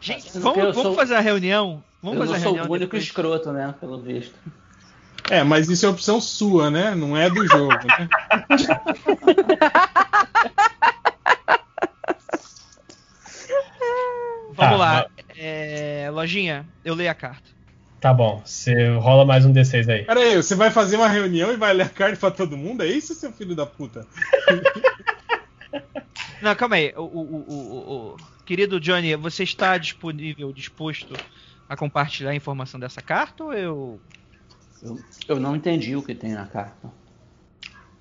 Gente, 0.00 0.30
vamos, 0.38 0.56
eu 0.58 0.64
vamos 0.72 0.82
sou- 0.82 0.94
fazer 0.94 1.14
a 1.14 1.20
reunião? 1.20 1.84
Vamos 2.02 2.18
eu 2.18 2.26
fazer 2.26 2.30
não 2.32 2.36
a 2.36 2.40
sou 2.40 2.52
reunião 2.52 2.66
o 2.66 2.72
único 2.72 2.86
depois? 2.86 3.02
escroto, 3.04 3.52
né? 3.52 3.74
Pelo 3.78 4.00
visto. 4.00 4.34
É, 5.30 5.44
mas 5.44 5.68
isso 5.68 5.84
é 5.86 5.88
opção 5.88 6.20
sua, 6.20 6.70
né? 6.70 6.94
Não 6.94 7.16
é 7.16 7.28
do 7.30 7.46
jogo, 7.46 7.72
né? 7.86 8.08
Vamos 14.48 14.56
Tá, 14.56 14.76
lá. 14.76 15.06
É, 15.36 16.08
lojinha, 16.12 16.66
eu 16.84 16.94
leio 16.94 17.10
a 17.10 17.14
carta. 17.14 17.50
Tá 18.02 18.12
bom, 18.12 18.42
você 18.44 18.88
rola 18.96 19.24
mais 19.24 19.46
um 19.46 19.52
D6 19.52 19.88
aí. 19.88 20.04
Pera 20.04 20.18
aí, 20.18 20.34
você 20.34 20.56
vai 20.56 20.72
fazer 20.72 20.96
uma 20.96 21.06
reunião 21.06 21.52
e 21.52 21.56
vai 21.56 21.72
ler 21.72 21.84
a 21.84 21.88
carta 21.88 22.16
pra 22.16 22.32
todo 22.32 22.56
mundo? 22.56 22.82
É 22.82 22.86
isso, 22.88 23.14
seu 23.14 23.32
filho 23.32 23.54
da 23.54 23.64
puta? 23.64 24.04
Não, 26.42 26.56
calma 26.56 26.74
aí. 26.74 26.92
O, 26.96 27.02
o- 27.02 27.06
o- 27.06 27.48
o- 27.48 28.14
o- 28.14 28.16
Querido 28.44 28.80
Johnny, 28.80 29.14
você 29.14 29.44
está 29.44 29.78
disponível, 29.78 30.52
disposto 30.52 31.14
a 31.68 31.76
compartilhar 31.76 32.30
a 32.30 32.34
informação 32.34 32.80
dessa 32.80 33.00
carta 33.00 33.44
ou 33.44 33.54
eu. 33.54 34.00
Eu, 34.82 34.98
eu 35.28 35.38
não 35.38 35.54
entendi 35.54 35.94
o 35.94 36.02
que 36.02 36.12
tem 36.12 36.32
na 36.32 36.46
carta. 36.46 36.90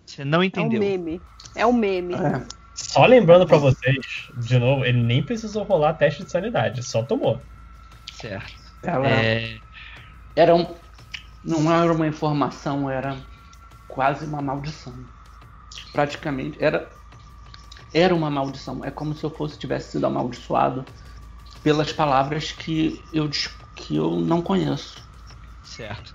Você 0.03 0.25
não 0.25 0.39
É 0.39 0.41
um 0.41 0.45
entendeu? 0.45 0.79
meme. 0.79 1.21
É 1.53 1.63
um 1.63 1.73
meme. 1.73 2.15
É, 2.15 2.43
Só 2.73 3.05
lembrando 3.05 3.45
pra 3.45 3.57
vocês, 3.57 3.97
de 4.35 4.57
novo, 4.57 4.83
ele 4.83 5.03
nem 5.03 5.21
precisou 5.21 5.61
rolar 5.63 5.93
teste 5.93 6.23
de 6.23 6.31
sanidade, 6.31 6.81
só 6.81 7.03
tomou. 7.03 7.45
certo. 8.11 8.51
ela 8.81 9.07
É, 9.07 9.59
era 10.35 10.55
um. 10.55 10.75
Não 11.43 11.71
era 11.71 11.91
uma 11.91 12.07
informação, 12.07 12.89
era 12.89 13.17
quase 13.87 14.25
uma 14.25 14.41
maldição. 14.41 14.93
Praticamente, 15.91 16.57
era. 16.63 16.89
Era 17.93 18.15
uma 18.15 18.29
maldição. 18.29 18.85
É 18.85 18.91
como 18.91 19.13
se 19.13 19.23
eu 19.23 19.29
fosse 19.29 19.59
tivesse 19.59 19.91
sido 19.91 20.05
amaldiçoado 20.05 20.85
pelas 21.63 21.91
palavras 21.91 22.51
que 22.51 23.03
eu, 23.11 23.29
que 23.75 23.95
eu 23.95 24.19
não 24.19 24.41
conheço. 24.41 25.03
certo. 25.63 26.13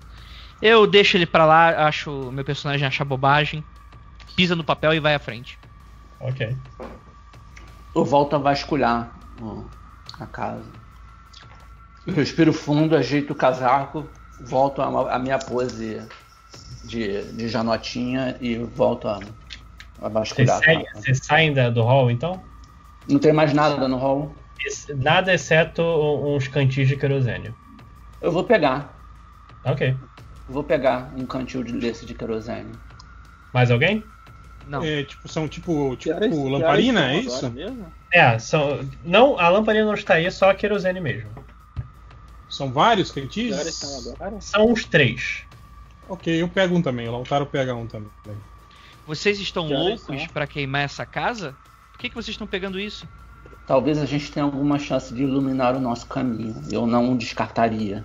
Eu 0.60 0.86
deixo 0.86 1.18
ele 1.18 1.26
pra 1.26 1.44
lá, 1.44 1.86
acho 1.86 2.32
meu 2.32 2.44
personagem 2.44 2.86
acha 2.86 3.04
bobagem, 3.04 3.62
pisa 4.34 4.56
no 4.56 4.64
papel 4.64 4.94
e 4.94 5.00
vai 5.00 5.14
à 5.14 5.18
frente. 5.18 5.58
Ok. 6.18 6.56
Eu 7.94 8.04
volto 8.04 8.36
a 8.36 8.38
vasculhar 8.38 9.12
a 10.18 10.26
casa. 10.26 10.85
Eu 12.06 12.14
respiro 12.14 12.52
fundo, 12.52 12.96
ajeito 12.96 13.32
o 13.32 13.36
casaco, 13.36 14.08
volto 14.40 14.80
à 14.80 15.18
minha 15.18 15.38
pose 15.38 16.06
de, 16.84 17.22
de 17.32 17.48
Janotinha 17.48 18.36
e 18.40 18.56
volto 18.58 19.08
a, 19.08 19.18
a 20.00 20.08
casa. 20.84 21.02
vocês 21.02 21.20
saem 21.24 21.52
do 21.70 21.82
hall, 21.82 22.10
então? 22.10 22.44
Não 23.08 23.18
tem 23.18 23.32
mais 23.32 23.52
nada 23.52 23.88
no 23.88 23.96
hall. 23.96 24.34
Nada 24.96 25.34
exceto 25.34 25.82
uns 25.82 26.48
cantis 26.48 26.88
de 26.88 26.96
querosênio. 26.96 27.54
Eu 28.20 28.32
vou 28.32 28.44
pegar. 28.44 28.96
Ok. 29.64 29.94
Vou 30.48 30.62
pegar 30.64 31.12
um 31.16 31.26
cantil 31.26 31.62
de- 31.62 31.72
desse 31.78 32.06
de 32.06 32.14
querosene. 32.14 32.72
Mais 33.52 33.70
alguém? 33.70 34.04
Não. 34.68 34.82
É, 34.82 35.04
tipo, 35.04 35.28
são 35.28 35.48
tipo, 35.48 35.96
tipo 35.96 36.18
que 36.18 36.50
lamparina, 36.50 37.12
é 37.12 37.20
isso? 37.20 37.50
mesmo? 37.50 37.92
É, 38.12 38.38
são. 38.38 38.80
Não, 39.04 39.38
a 39.38 39.48
lamparina 39.48 39.84
não 39.84 39.94
está 39.94 40.14
aí, 40.14 40.26
é 40.26 40.30
só 40.30 40.50
a 40.50 40.54
querosene 40.54 41.00
mesmo. 41.00 41.30
São 42.48 42.72
vários 42.72 43.10
Que 43.10 43.20
cantis? 43.22 43.74
são 43.74 44.12
agora? 44.12 44.40
São 44.40 44.70
uns 44.70 44.84
três. 44.84 45.42
Ok, 46.08 46.40
eu 46.40 46.48
pego 46.48 46.76
um 46.76 46.82
também. 46.82 47.08
O 47.08 47.12
Lautaro 47.12 47.46
pega 47.46 47.74
um 47.74 47.86
também. 47.86 48.10
Vocês 49.06 49.38
estão 49.40 49.66
horas 49.66 50.06
loucos 50.06 50.26
pra 50.28 50.46
queimar 50.46 50.82
essa 50.82 51.04
casa? 51.04 51.56
Por 51.92 51.98
que, 51.98 52.08
que 52.08 52.14
vocês 52.14 52.34
estão 52.34 52.46
pegando 52.46 52.78
isso? 52.78 53.06
Talvez 53.66 53.98
a 53.98 54.04
gente 54.04 54.30
tenha 54.30 54.44
alguma 54.44 54.78
chance 54.78 55.12
de 55.12 55.22
iluminar 55.22 55.74
o 55.74 55.80
nosso 55.80 56.06
caminho. 56.06 56.54
Eu 56.70 56.86
não 56.86 57.16
descartaria. 57.16 58.04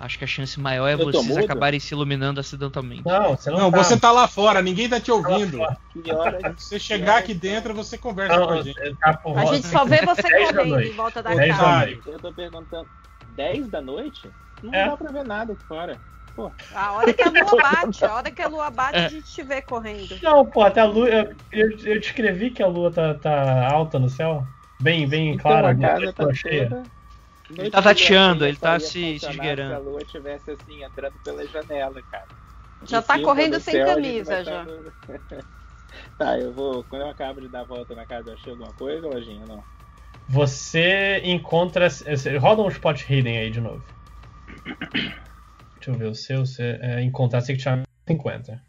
Acho 0.00 0.16
que 0.18 0.24
a 0.24 0.28
chance 0.28 0.60
maior 0.60 0.86
é 0.86 0.94
Eu 0.94 0.98
vocês 1.06 1.36
acabarem 1.36 1.80
se 1.80 1.92
iluminando 1.92 2.38
acidentalmente. 2.38 3.02
Não, 3.04 3.36
você 3.36 3.50
não, 3.50 3.58
Não, 3.58 3.70
tá. 3.70 3.78
você 3.82 3.98
tá 3.98 4.12
lá 4.12 4.28
fora, 4.28 4.62
ninguém 4.62 4.88
tá 4.88 5.00
te 5.00 5.10
ouvindo. 5.10 5.58
Que 6.02 6.12
horas? 6.14 6.40
Quando 6.42 6.58
você 6.60 6.78
chegar 6.78 7.18
aqui 7.18 7.34
dentro, 7.34 7.74
você 7.74 7.98
conversa 7.98 8.36
Não, 8.36 8.46
com 8.46 8.52
a 8.54 8.62
gente. 8.62 8.96
tá 9.00 9.20
A 9.36 9.44
gente 9.46 9.66
só 9.66 9.84
vê 9.84 10.00
você 10.04 10.22
10 10.22 10.46
da 10.48 10.54
correndo 10.54 10.70
noite. 10.74 10.90
em 10.90 10.94
volta 10.94 11.22
da 11.22 11.34
10 11.34 11.48
da 11.48 11.64
casa. 11.64 11.90
Eu 12.06 12.18
tô 12.20 12.32
perguntando. 12.32 12.88
10 13.34 13.68
da 13.68 13.80
noite? 13.80 14.30
Não 14.62 14.72
É. 14.74 14.86
dá 14.88 14.96
pra 14.96 15.10
ver 15.10 15.24
nada 15.24 15.52
aqui 15.52 15.64
fora. 15.64 15.98
A 16.72 16.92
hora 16.92 17.12
que 17.12 17.22
a 17.22 17.30
lua 17.30 17.56
bate, 17.62 18.04
a 18.04 18.14
hora 18.14 18.30
que 18.30 18.42
a 18.42 18.46
lua 18.48 18.70
bate, 18.70 18.96
a 18.98 19.08
gente 19.08 19.24
te 19.24 19.42
vê 19.42 19.60
correndo. 19.60 20.16
Não, 20.22 20.46
pô, 20.46 20.62
até 20.62 20.80
a 20.80 20.84
lua. 20.84 21.08
Eu, 21.08 21.34
eu, 21.50 21.70
eu 21.84 22.00
descrevi 22.00 22.50
que 22.50 22.62
a 22.62 22.68
lua 22.68 22.92
tá, 22.92 23.14
tá 23.14 23.68
alta 23.72 23.98
no 23.98 24.08
céu. 24.08 24.46
Bem, 24.80 25.08
bem 25.08 25.30
Então 25.30 25.42
clara, 25.50 25.70
a 25.70 25.74
casa 25.76 26.12
tá 26.12 26.32
cheia. 26.32 26.68
toda. 26.68 26.82
Ele 27.50 27.70
tá 27.70 27.82
tateando, 27.82 28.46
ele 28.46 28.56
tá 28.56 28.78
se 28.78 29.14
esgueirando. 29.14 29.74
Se 29.74 29.76
a 29.76 29.78
lua 29.90 30.02
estivesse 30.02 30.50
assim, 30.50 30.82
entrando 30.84 31.18
pela 31.24 31.46
janela, 31.46 32.02
cara. 32.10 32.26
Já 32.82 32.98
Em 32.98 33.02
tá 33.02 33.20
correndo 33.20 33.56
do 33.56 33.60
sem 33.60 33.74
céu, 33.74 33.86
camisa, 33.86 34.44
já. 34.44 34.64
tá- 34.64 34.72
tá, 36.18 36.38
eu 36.38 36.52
vou. 36.52 36.84
Quando 36.84 37.02
eu 37.02 37.08
acabo 37.08 37.40
de 37.40 37.48
dar 37.48 37.62
a 37.62 37.64
volta 37.64 37.94
na 37.94 38.06
casa, 38.06 38.30
eu 38.30 38.34
achei 38.34 38.52
alguma 38.52 38.72
coisa, 38.74 39.06
lojinha? 39.06 39.46
Não. 39.46 39.64
Você 40.28 41.20
encontra. 41.24 41.88
Roda 42.38 42.62
um 42.62 42.68
spot 42.68 43.02
hidden 43.08 43.38
aí 43.38 43.50
de 43.50 43.60
novo. 43.60 43.82
Deixa 45.76 45.90
eu 45.90 45.94
ver 45.94 46.06
o 46.06 46.14
seu. 46.14 46.44
Você 46.44 46.78
é, 46.82 47.00
encontrar, 47.02 47.40
você 47.40 47.54
que 47.54 47.62
tinha 47.62 47.82
50. 48.06 48.62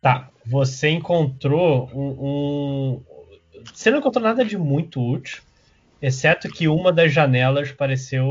Tá, 0.00 0.30
você 0.44 0.90
encontrou 0.90 1.88
um, 1.94 3.00
um- 3.00 3.04
Você 3.72 3.90
não 3.90 3.98
encontrou 3.98 4.22
nada 4.22 4.44
de 4.44 4.58
muito 4.58 5.00
útil, 5.00 5.42
exceto 6.00 6.48
que 6.48 6.68
uma 6.68 6.92
das 6.92 7.12
janelas 7.12 7.72
pareceu 7.72 8.30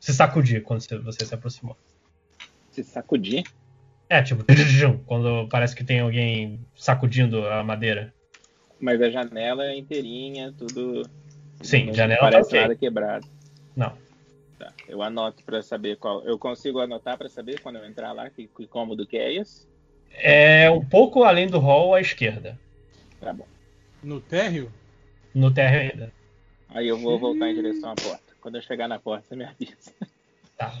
se 0.00 0.12
sacudir 0.12 0.62
quando 0.62 0.80
você, 1.02 1.24
se 1.24 1.34
aproximou. 1.34 1.76
Se 2.70 2.82
sacudir? 2.82 3.46
É, 4.08 4.22
tipo, 4.22 4.44
quando 5.06 5.48
parece 5.48 5.74
que 5.74 5.84
tem 5.84 6.00
alguém 6.00 6.60
sacudindo 6.76 7.46
a 7.48 7.62
madeira. 7.62 8.12
Mas 8.78 9.00
a 9.00 9.08
janela 9.08 9.64
é 9.64 9.78
inteirinha, 9.78 10.52
tudo. 10.58 11.08
Sim, 11.62 11.86
não 11.86 11.94
janela 11.94 12.20
tá 12.20 12.30
parece 12.30 12.48
ok. 12.48 12.60
nada 12.60 12.76
quebrado. 12.76 13.26
Não. 13.74 13.96
Tá, 14.58 14.72
eu 14.88 15.02
anoto 15.02 15.42
pra 15.44 15.62
saber 15.62 15.96
qual. 15.96 16.22
Eu 16.24 16.38
consigo 16.38 16.80
anotar 16.80 17.16
pra 17.16 17.28
saber 17.28 17.58
quando 17.60 17.76
eu 17.76 17.86
entrar 17.86 18.12
lá 18.12 18.28
que, 18.28 18.46
que 18.46 18.66
cômodo 18.66 19.06
que 19.06 19.16
é 19.16 19.34
esse? 19.34 19.66
É 20.10 20.70
um 20.70 20.84
pouco 20.84 21.24
além 21.24 21.46
do 21.46 21.58
hall 21.58 21.94
à 21.94 22.00
esquerda. 22.00 22.58
Tá 23.20 23.32
bom. 23.32 23.46
No 24.02 24.20
térreo? 24.20 24.70
No 25.34 25.52
térreo 25.52 25.92
ainda. 25.92 26.12
Aí 26.74 26.88
eu 26.88 26.98
vou 26.98 27.18
voltar 27.18 27.48
em 27.48 27.54
direção 27.54 27.90
à 27.90 27.94
porta. 27.94 28.34
Quando 28.40 28.56
eu 28.56 28.62
chegar 28.62 28.88
na 28.88 28.98
porta, 28.98 29.24
você 29.28 29.36
me 29.36 29.44
avisa. 29.44 29.92
Tá. 30.58 30.72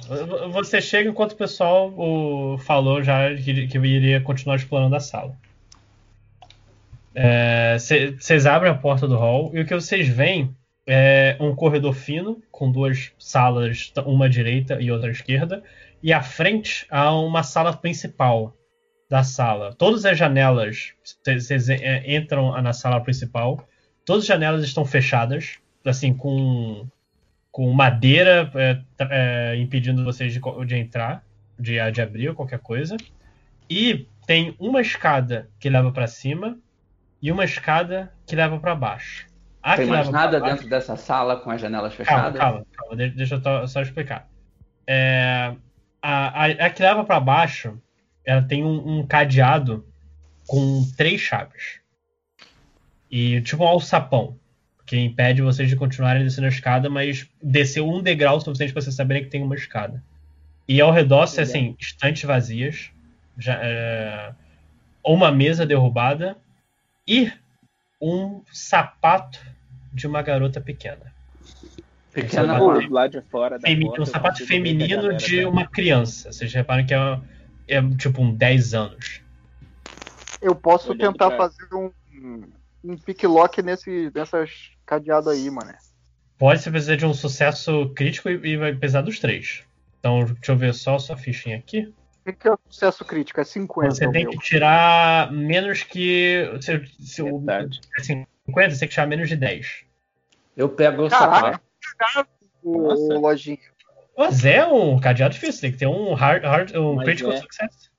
Você 0.52 0.80
chega 0.80 1.08
enquanto 1.08 1.32
o 1.32 1.36
pessoal 1.36 1.92
o, 1.96 2.58
falou 2.58 3.02
já 3.02 3.34
que, 3.34 3.66
que 3.66 3.78
iria 3.78 4.20
continuar 4.20 4.56
explorando 4.56 4.94
a 4.94 5.00
sala. 5.00 5.36
Vocês 8.18 8.44
abrem 8.44 8.72
a 8.72 8.74
porta 8.74 9.06
do 9.06 9.16
hall 9.16 9.50
e 9.54 9.60
o 9.60 9.66
que 9.66 9.74
vocês 9.74 10.08
veem 10.08 10.54
é 10.86 11.36
um 11.40 11.54
corredor 11.54 11.94
fino 11.94 12.42
com 12.50 12.70
duas 12.70 13.12
salas, 13.18 13.92
uma 14.04 14.26
à 14.26 14.28
direita 14.28 14.80
e 14.80 14.90
outra 14.90 15.08
à 15.08 15.12
esquerda, 15.12 15.62
e 16.02 16.12
à 16.12 16.22
frente 16.22 16.86
há 16.90 17.14
uma 17.16 17.42
sala 17.42 17.72
principal 17.72 18.54
da 19.08 19.22
sala. 19.22 19.74
Todas 19.74 20.04
as 20.04 20.18
janelas, 20.18 20.92
vocês 21.24 21.68
é, 21.68 22.14
entram 22.14 22.60
na 22.60 22.72
sala 22.72 23.00
principal, 23.00 23.66
todas 24.04 24.24
as 24.24 24.28
janelas 24.28 24.64
estão 24.64 24.84
fechadas, 24.84 25.58
assim, 25.84 26.14
com, 26.14 26.86
com 27.50 27.70
madeira 27.72 28.50
é, 28.54 28.80
é, 29.10 29.56
impedindo 29.56 30.04
vocês 30.04 30.32
de, 30.32 30.40
de 30.66 30.76
entrar, 30.76 31.24
de, 31.58 31.78
de 31.92 32.00
abrir 32.02 32.28
ou 32.28 32.34
qualquer 32.34 32.58
coisa. 32.58 32.96
E 33.68 34.06
tem 34.26 34.54
uma 34.58 34.80
escada 34.80 35.48
que 35.58 35.68
leva 35.68 35.90
para 35.92 36.06
cima 36.06 36.58
e 37.20 37.30
uma 37.32 37.44
escada 37.44 38.12
que 38.26 38.34
leva 38.36 38.58
para 38.58 38.74
baixo. 38.74 39.26
A 39.62 39.76
Tem 39.76 39.86
mais 39.86 40.08
nada 40.10 40.38
baixo- 40.40 40.54
dentro 40.56 40.68
dessa 40.68 40.96
sala 40.96 41.36
com 41.38 41.50
as 41.50 41.60
janelas 41.60 41.94
Calma, 41.94 42.04
fechadas? 42.24 42.38
calma, 42.40 42.66
calma. 42.76 42.96
de- 42.96 43.10
Deixa 43.10 43.40
eu 43.42 43.68
só 43.68 43.80
explicar. 43.80 44.28
É, 44.86 45.54
a, 46.02 46.42
a, 46.42 46.46
a 46.46 46.70
que 46.70 46.82
leva 46.82 47.02
para 47.04 47.18
baixo, 47.18 47.80
ela 48.26 48.42
tem 48.42 48.62
um, 48.64 48.98
um 49.00 49.06
cadeado 49.06 49.86
com 50.46 50.82
três 50.98 51.20
chaves. 51.22 51.80
E 53.10 53.40
tipo 53.42 53.64
um 53.64 53.68
alçapão. 53.68 54.38
Que 54.86 54.98
impede 54.98 55.40
vocês 55.42 55.68
de 55.68 55.76
continuarem 55.76 56.22
descendo 56.24 56.46
a 56.46 56.50
escada, 56.50 56.90
mas 56.90 57.26
desceu 57.42 57.88
um 57.88 58.02
degrau 58.02 58.40
suficiente 58.40 58.72
para 58.72 58.82
vocês 58.82 58.94
saberem 58.94 59.24
que 59.24 59.30
tem 59.30 59.42
uma 59.42 59.54
escada. 59.54 60.02
E 60.68 60.80
ao 60.80 60.90
redor, 60.92 61.26
se, 61.26 61.40
assim, 61.40 61.74
estantes 61.78 62.22
vazias, 62.24 62.90
já, 63.38 63.54
é, 63.62 64.32
uma 65.04 65.30
mesa 65.32 65.64
derrubada 65.66 66.36
e 67.06 67.32
um 68.00 68.42
sapato 68.52 69.40
de 69.92 70.06
uma 70.06 70.20
garota 70.22 70.60
pequena. 70.60 71.12
Pequena 72.12 72.62
uma- 72.62 72.80
Do 72.80 72.92
lado 72.92 73.10
de 73.20 73.20
fora 73.28 73.58
da 73.58 73.66
Femi- 73.66 73.86
porta, 73.86 74.02
um 74.02 74.06
sapato 74.06 74.46
feminino 74.46 74.88
galera 75.02 75.16
de 75.16 75.42
tá- 75.42 75.48
uma 75.48 75.66
criança. 75.66 76.30
Vocês 76.32 76.52
reparam 76.52 76.84
que 76.86 76.94
é, 76.94 77.20
é 77.68 77.82
tipo 77.96 78.22
um 78.22 78.32
10 78.34 78.72
anos. 78.74 79.20
Eu 80.40 80.54
posso 80.54 80.90
Olhando 80.92 81.12
tentar 81.12 81.28
pra- 81.30 81.36
fazer 81.38 81.66
um, 81.74 81.90
um 82.84 82.96
pick-lock 82.96 83.62
nesse, 83.62 84.12
nessas 84.14 84.70
cadeadas 84.84 85.28
aí, 85.28 85.50
mané. 85.50 85.78
Pode 86.38 86.60
ser 86.60 86.70
precisar 86.70 86.96
de 86.96 87.06
um 87.06 87.14
sucesso 87.14 87.90
crítico 87.96 88.28
e, 88.28 88.52
e 88.52 88.56
vai 88.56 88.74
precisar 88.74 89.00
dos 89.00 89.18
três. 89.18 89.64
Então, 89.98 90.24
deixa 90.24 90.52
eu 90.52 90.56
ver 90.56 90.74
só 90.74 90.96
a 90.96 90.98
sua 90.98 91.16
fichinha 91.16 91.56
aqui. 91.56 91.92
O 92.20 92.24
que 92.24 92.32
que 92.32 92.48
é 92.48 92.52
o 92.52 92.58
sucesso 92.68 93.04
crítico? 93.04 93.40
É 93.40 93.44
50 93.44 93.90
Você 93.90 94.10
tem 94.10 94.24
meu. 94.24 94.32
que 94.32 94.38
tirar 94.38 95.32
menos 95.32 95.82
que. 95.82 96.50
Se, 96.60 96.86
se 97.00 97.22
o 97.22 97.42
é 97.48 98.02
50, 98.02 98.70
você 98.70 98.78
tem 98.78 98.88
que 98.88 98.94
tirar 98.94 99.06
menos 99.06 99.28
de 99.28 99.36
10. 99.36 99.84
Eu 100.56 100.68
pego 100.68 101.06
o 101.06 101.10
Caraca. 101.10 101.60
sapato. 101.98 102.30
O 102.62 103.18
lojinha. 103.18 103.58
Mas 104.16 104.44
é 104.44 104.64
um 104.66 104.98
cadeado 104.98 105.34
difícil, 105.34 105.60
tem 105.60 105.72
que 105.72 105.78
ter 105.78 105.86
um, 105.86 106.14
hard, 106.14 106.44
hard, 106.44 106.74
um 106.76 106.94
Mas 106.94 107.04
critical 107.04 107.32
é. 107.32 107.36
success. 107.38 107.90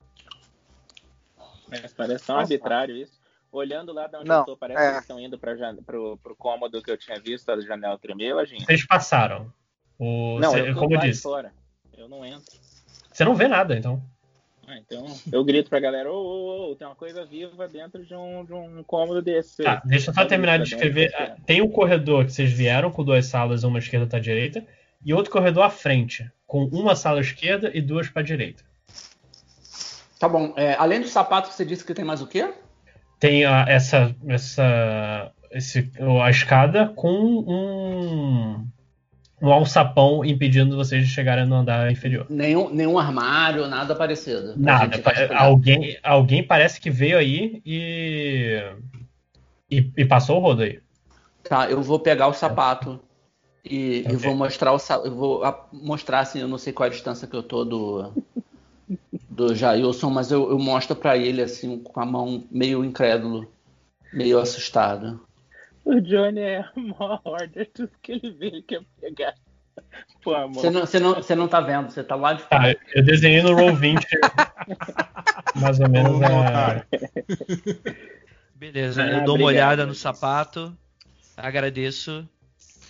Mas 1.69 1.93
parece 1.93 2.25
tão 2.25 2.35
Nossa. 2.37 2.53
arbitrário 2.53 2.95
isso. 2.95 3.14
Olhando 3.55 3.93
lá 3.93 4.07
de 4.07 4.17
onde 4.17 4.27
Não, 4.27 4.39
eu 4.39 4.45
tô, 4.45 4.57
parece 4.57 4.79
é. 4.81 4.83
que 4.85 4.91
eles 4.91 5.01
estão 5.01 5.19
indo 5.19 5.37
pra 5.39 5.55
jan- 5.55 5.77
pro, 5.85 6.17
pro 6.17 6.35
cômodo 6.35 6.81
que 6.83 6.91
eu 6.91 6.97
tinha 6.97 7.19
visto, 7.19 7.49
a 7.49 7.59
janela 7.61 7.97
tremeu, 7.97 8.45
gente. 8.45 8.65
Vocês 8.65 8.85
passaram. 8.85 9.51
O, 9.97 10.37
Não, 10.39 10.51
cê- 10.51 10.61
eu 10.69 10.73
tô 10.73 10.79
como 10.81 10.95
eu 10.95 10.99
disse, 10.99 11.21
fora. 11.23 11.53
Eu 11.97 12.09
não 12.09 12.25
entro. 12.25 12.53
você 13.11 13.23
não 13.23 13.33
vê 13.33 13.47
nada, 13.47 13.77
então. 13.77 14.01
Ah, 14.67 14.77
então, 14.77 15.05
eu 15.31 15.43
grito 15.45 15.69
pra 15.69 15.79
galera, 15.79 16.11
ô, 16.11 16.15
ô, 16.15 16.71
ô, 16.71 16.75
tem 16.75 16.85
uma 16.87 16.95
coisa 16.95 17.23
viva 17.23 17.67
dentro 17.67 18.03
de 18.03 18.13
um, 18.15 18.43
de 18.43 18.51
um 18.51 18.83
cômodo 18.83 19.21
desse. 19.21 19.63
Tá, 19.63 19.81
deixa 19.85 20.09
eu 20.09 20.13
só 20.13 20.25
terminar 20.25 20.57
de 20.57 20.63
escrever. 20.73 21.13
Tem 21.45 21.61
um 21.61 21.69
corredor 21.69 22.25
que 22.25 22.31
vocês 22.33 22.51
vieram 22.51 22.91
com 22.91 23.03
duas 23.03 23.27
salas, 23.27 23.63
uma 23.63 23.77
à 23.77 23.79
esquerda 23.79 24.03
e 24.03 24.05
outra 24.07 24.17
à 24.17 24.21
direita, 24.21 24.65
e 25.05 25.13
outro 25.13 25.31
corredor 25.31 25.63
à 25.63 25.69
frente, 25.69 26.29
com 26.47 26.63
uma 26.65 26.95
sala 26.95 27.19
à 27.19 27.21
esquerda 27.21 27.69
e 27.73 27.79
duas 27.81 28.09
para 28.09 28.21
a 28.21 28.25
direita. 28.25 28.63
Tá 30.19 30.27
bom. 30.27 30.53
É, 30.57 30.73
além 30.75 30.99
do 30.99 31.07
sapato, 31.07 31.49
você 31.49 31.63
disse 31.63 31.85
que 31.85 31.93
tem 31.93 32.03
mais 32.03 32.21
o 32.21 32.27
quê? 32.27 32.51
Tem 33.19 33.45
a- 33.45 33.65
essa, 33.67 34.15
essa, 34.27 35.31
esse, 35.51 35.89
a 36.21 36.29
escada 36.29 36.87
com 36.95 37.09
um, 37.09 38.67
um 39.41 39.51
alçapão 39.51 40.23
impedindo 40.23 40.75
vocês 40.75 41.07
de 41.07 41.13
chegarem 41.13 41.45
no 41.45 41.55
andar 41.55 41.91
inferior. 41.91 42.25
Nenhum, 42.29 42.69
nenhum 42.69 42.97
armário, 42.99 43.67
nada 43.67 43.95
parecido. 43.95 44.53
Nada. 44.57 44.95
esperando. 44.97 45.33
Alguém, 45.37 45.97
alguém 46.03 46.43
parece 46.43 46.79
que 46.79 46.89
veio 46.89 47.17
aí 47.17 47.61
e, 47.65 48.61
e, 49.69 49.91
e 49.97 50.05
passou 50.05 50.37
o 50.37 50.41
rodo 50.41 50.63
aí. 50.63 50.79
Tá, 51.43 51.69
eu 51.69 51.81
vou 51.81 51.99
pegar 51.99 52.27
o 52.27 52.33
sapato 52.33 52.99
e, 53.63 54.01
e 54.01 54.05
Ok. 54.05 54.17
vou 54.17 54.35
mostrar 54.35 54.73
o 54.73 54.77
eu 55.03 55.15
vou 55.15 55.41
mostrar 55.71 56.19
assim, 56.19 56.39
eu 56.39 56.47
não 56.47 56.57
sei 56.57 56.73
qual 56.73 56.87
a 56.87 56.91
distância 56.91 57.27
que 57.27 57.35
eu 57.35 57.43
tô 57.43 57.63
do 57.63 58.11
do 59.29 59.53
Jailson, 59.55 60.09
mas 60.09 60.31
eu, 60.31 60.49
eu 60.49 60.59
mostro 60.59 60.95
pra 60.95 61.17
ele 61.17 61.41
assim 61.41 61.79
com 61.79 61.99
a 61.99 62.05
mão 62.05 62.43
meio 62.51 62.83
incrédulo, 62.83 63.51
meio 64.13 64.39
assustado. 64.39 65.19
O 65.83 65.99
Johnny 66.01 66.39
é 66.39 66.59
a 66.59 66.71
maior 66.79 67.21
order, 67.23 67.69
tudo 67.73 67.91
que 68.01 68.13
ele 68.13 68.31
vê, 68.31 68.47
ele 68.47 68.61
quer 68.63 68.81
pegar. 68.99 69.35
Pô, 70.23 70.33
amor. 70.33 70.55
Você 70.55 70.69
não, 70.69 70.81
você, 70.81 70.99
não, 70.99 71.13
você 71.15 71.35
não 71.35 71.47
tá 71.47 71.61
vendo, 71.61 71.91
você 71.91 72.03
tá 72.03 72.15
lá 72.15 72.33
de 72.33 72.43
fora. 72.43 72.75
eu 72.93 73.03
desenhei 73.03 73.41
no 73.41 73.53
Roll 73.53 73.75
20 73.75 74.05
mais 75.55 75.79
ou 75.79 75.89
menos 75.89 76.21
a. 76.21 76.39
otário. 76.39 76.83
Beleza, 78.55 79.03
Ah, 79.03 79.07
eu 79.19 79.25
dou 79.25 79.35
uma 79.35 79.45
olhada 79.47 79.85
no 79.85 79.93
sapato, 79.93 80.75
agradeço 81.35 82.27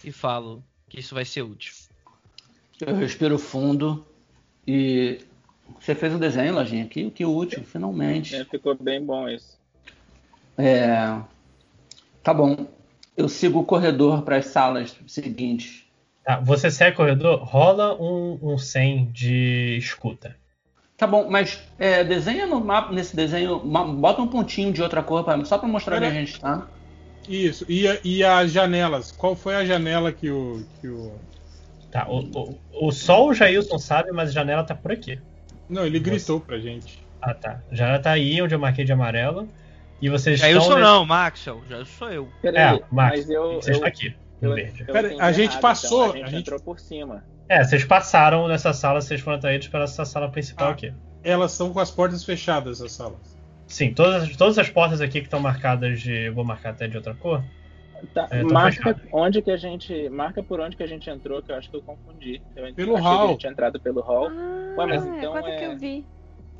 e 0.03 0.11
falo 0.11 0.63
que 0.87 0.99
isso 0.99 1.15
vai 1.15 1.25
ser 1.25 1.41
útil. 1.41 1.73
Eu 2.79 2.95
respiro 2.95 3.37
fundo 3.37 4.05
e. 4.67 5.19
Você 5.79 5.95
fez 5.95 6.13
um 6.13 6.19
desenho, 6.19 6.53
Lojinha? 6.53 6.85
Que, 6.85 7.09
que 7.09 7.25
útil, 7.25 7.63
finalmente. 7.63 8.35
É, 8.35 8.45
ficou 8.45 8.75
bem 8.75 9.03
bom 9.03 9.27
isso. 9.27 9.57
É, 10.57 11.19
Tá 12.25 12.33
bom. 12.33 12.65
Eu 13.15 13.29
sigo 13.29 13.59
o 13.59 13.63
corredor 13.63 14.23
para 14.23 14.37
as 14.37 14.47
salas 14.47 14.95
seguintes. 15.05 15.83
Tá, 16.23 16.39
você 16.39 16.71
segue 16.71 16.95
o 16.95 16.97
corredor, 16.97 17.43
rola 17.43 17.95
um, 18.01 18.39
um 18.41 18.57
100 18.57 19.11
de 19.11 19.77
escuta. 19.77 20.35
Tá 20.97 21.05
bom, 21.05 21.29
mas 21.29 21.61
é, 21.77 22.03
desenha 22.03 22.47
no 22.47 22.59
mapa, 22.59 22.91
nesse 22.91 23.15
desenho, 23.15 23.59
bota 23.59 24.23
um 24.23 24.27
pontinho 24.27 24.73
de 24.73 24.81
outra 24.81 25.03
cor 25.03 25.23
pra, 25.23 25.45
só 25.45 25.59
para 25.59 25.67
mostrar 25.67 25.97
onde 25.97 26.05
a 26.05 26.09
gente 26.09 26.39
tá. 26.39 26.67
Isso. 27.29 27.63
E, 27.69 27.85
e 28.03 28.23
as 28.23 28.51
janelas? 28.51 29.11
Qual 29.11 29.35
foi 29.35 29.55
a 29.55 29.63
janela 29.63 30.11
que 30.11 30.31
o. 30.31 30.65
Que 30.81 30.87
o... 30.87 31.13
Tá, 31.91 32.07
o, 32.09 32.21
o, 32.21 32.87
o 32.87 32.91
sol 32.91 33.29
o 33.29 33.33
Jailson 33.35 33.77
sabe, 33.77 34.11
mas 34.11 34.29
a 34.29 34.33
janela 34.33 34.63
tá 34.63 34.73
por 34.73 34.91
aqui. 34.91 35.19
Não, 35.69 35.85
ele 35.85 35.99
gritou 35.99 36.39
pra 36.39 36.57
gente. 36.59 37.03
Ah, 37.21 37.33
tá. 37.33 37.61
Janela 37.71 37.99
tá 37.99 38.11
aí 38.11 38.41
onde 38.41 38.53
eu 38.53 38.59
marquei 38.59 38.85
de 38.85 38.91
amarelo. 38.93 39.49
E 40.01 40.09
vocês 40.09 40.39
Já 40.39 40.49
eu 40.51 40.57
estão. 40.59 40.71
sou 40.73 40.75
nesse- 40.79 40.91
não, 40.91 41.05
Maxwell, 41.05 41.63
já 41.69 41.85
sou 41.85 42.11
eu. 42.11 42.29
Peraí, 42.41 42.61
É, 42.61 42.71
Max, 42.71 42.87
mas 42.91 43.29
eu. 43.29 43.53
você 43.55 43.71
eu, 43.71 43.75
está 43.75 43.87
aqui, 43.87 44.13
no 44.41 44.49
eu, 44.49 44.55
verde. 44.55 44.83
eu 44.87 44.93
Pera, 44.93 45.15
a 45.19 45.31
gente 45.31 45.51
errado, 45.51 45.61
passou, 45.61 46.03
então. 46.07 46.11
A 46.11 46.15
gente 46.17 46.25
a 46.25 46.29
gente- 46.29 46.41
entrou 46.41 46.59
por 46.59 46.79
cima. 46.79 47.23
É, 47.47 47.63
vocês 47.63 47.83
passaram 47.85 48.47
nessa 48.47 48.73
sala, 48.73 48.99
vocês 49.01 49.21
foram 49.21 49.37
atraídos 49.37 49.67
para 49.69 49.85
essa 49.85 50.03
sala 50.03 50.29
principal 50.29 50.67
Ah. 50.67 50.71
aqui. 50.71 50.93
Elas 51.23 51.53
estão 51.53 51.71
com 51.71 51.79
as 51.79 51.89
portas 51.89 52.23
fechadas, 52.25 52.81
as 52.81 52.91
salas. 52.91 53.35
Sim, 53.67 53.93
todas, 53.93 54.35
todas 54.35 54.59
as 54.59 54.69
portas 54.69 55.01
aqui 55.01 55.19
que 55.21 55.27
estão 55.27 55.39
marcadas 55.39 55.99
de. 56.01 56.29
Vou 56.31 56.43
marcar 56.43 56.71
até 56.71 56.87
de 56.87 56.97
outra 56.97 57.15
cor. 57.15 57.43
Tá, 58.13 58.27
É, 58.31 58.41
tô 58.41 58.47
marca 58.53 58.93
fechado. 58.93 59.01
onde 59.13 59.41
que 59.41 59.51
a 59.51 59.57
gente. 59.57 60.09
Marca 60.09 60.43
por 60.43 60.59
onde 60.59 60.75
que 60.75 60.83
a 60.83 60.87
gente 60.87 61.09
entrou, 61.09 61.41
que 61.41 61.51
eu 61.51 61.55
acho 61.55 61.69
que 61.69 61.75
eu 61.77 61.81
confundi. 61.81 62.41
Eu 62.55 62.73
Pelo 62.73 62.95
hall. 62.95 63.19
Que 63.19 63.23
a 63.25 63.27
gente 63.31 63.39
tinha 63.41 63.51
entrado 63.51 63.79
pelo 63.79 64.01
hall. 64.01 64.27
Ah, 64.27 64.75
Ué, 64.77 64.85
mas 64.85 65.05
é 65.05 65.09
então 65.17 65.37
é- 65.47 65.57
que 65.59 65.65
eu 65.65 65.77
vi. 65.77 66.05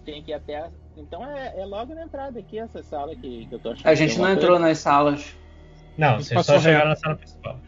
Tem 0.04 0.22
que 0.24 0.32
ir 0.32 0.34
até. 0.36 0.58
a- 0.58 0.72
Então 0.98 1.26
é, 1.26 1.60
é 1.60 1.66
logo 1.66 1.94
na 1.94 2.04
entrada 2.04 2.40
aqui, 2.40 2.58
essa 2.58 2.82
sala 2.82 3.16
que, 3.16 3.46
que 3.48 3.54
eu 3.56 3.60
tô 3.60 3.72
achando. 3.72 3.88
A 3.88 3.96
gente 3.96 4.14
tem 4.16 4.24
não 4.24 4.32
entrou 4.32 4.52
coisa. 4.52 4.66
nas 4.68 4.78
salas. 4.80 5.36
Não, 5.98 6.20
vocês 6.20 6.46
só 6.46 6.60
chegaram 6.60 6.90
na 6.90 6.96
sala 6.96 7.16
principal. 7.16 7.60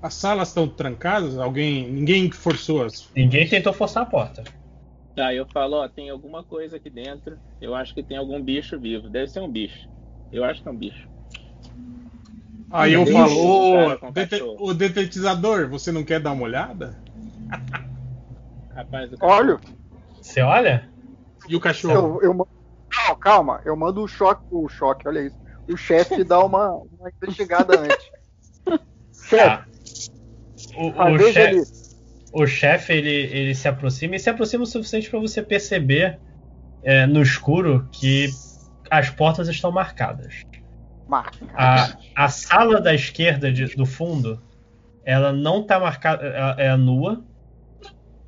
As 0.00 0.14
salas 0.14 0.48
estão 0.48 0.68
trancadas? 0.68 1.36
Alguém. 1.38 1.90
Ninguém 1.90 2.30
forçou 2.30 2.84
as. 2.84 3.10
Ninguém 3.14 3.48
tentou 3.48 3.72
forçar 3.72 4.04
a 4.04 4.06
porta. 4.06 4.44
Tá, 5.16 5.34
eu 5.34 5.44
falo, 5.52 5.78
ó, 5.78 5.88
tem 5.88 6.10
alguma 6.10 6.44
coisa 6.44 6.76
aqui 6.76 6.88
dentro. 6.88 7.36
Eu 7.60 7.74
acho 7.74 7.92
que 7.92 8.04
tem 8.04 8.16
algum 8.16 8.40
bicho 8.40 8.78
vivo. 8.78 9.08
Deve 9.10 9.26
ser 9.26 9.40
um 9.40 9.50
bicho. 9.50 9.88
Eu 10.30 10.44
acho 10.44 10.62
que 10.62 10.68
é 10.68 10.70
um 10.70 10.76
bicho. 10.76 11.08
Aí 12.70 12.92
eu 12.92 13.06
falo, 13.06 13.34
ô, 13.34 14.10
dete- 14.10 14.42
o 14.42 14.74
detetizador, 14.74 15.68
você 15.68 15.90
não 15.90 16.04
quer 16.04 16.20
dar 16.20 16.32
uma 16.32 16.44
olhada? 16.44 17.00
Rapaz, 18.74 19.10
do 19.10 19.16
Olha, 19.20 19.58
Você 20.20 20.40
olha? 20.42 20.88
E 21.48 21.56
o 21.56 21.60
cachorro? 21.60 22.20
eu, 22.22 22.30
eu. 22.30 22.34
Não, 22.34 23.16
calma, 23.16 23.60
eu 23.64 23.76
mando 23.76 24.02
o 24.02 24.08
choque, 24.08 24.42
o 24.50 24.68
choque, 24.68 25.08
olha 25.08 25.20
isso. 25.20 25.36
O 25.68 25.76
chefe 25.76 26.24
dá 26.24 26.40
uma, 26.44 26.70
uma 26.72 27.10
investigada 27.22 27.78
antes. 27.78 28.06
Chefe, 29.28 29.36
Tá. 29.36 29.66
O, 30.76 31.14
o 31.14 31.18
chefe. 31.18 31.62
o 32.32 32.46
chefe 32.46 32.92
ele, 32.92 33.10
ele 33.10 33.54
se 33.54 33.68
aproxima 33.68 34.16
e 34.16 34.18
se 34.18 34.30
aproxima 34.30 34.62
o 34.62 34.66
suficiente 34.66 35.10
para 35.10 35.18
você 35.18 35.42
perceber 35.42 36.18
é, 36.82 37.06
no 37.06 37.22
escuro 37.22 37.88
que 37.92 38.28
as 38.90 39.10
portas 39.10 39.48
estão 39.48 39.70
marcadas. 39.70 40.42
Marca. 41.08 41.36
A, 41.56 41.96
a 42.14 42.28
sala 42.28 42.80
da 42.80 42.94
esquerda 42.94 43.50
de- 43.50 43.74
do 43.74 43.86
fundo 43.86 44.40
ela 45.04 45.32
não 45.32 45.62
está 45.62 45.80
marcada, 45.80 46.26
ela 46.26 46.60
é 46.60 46.76
nua. 46.76 47.24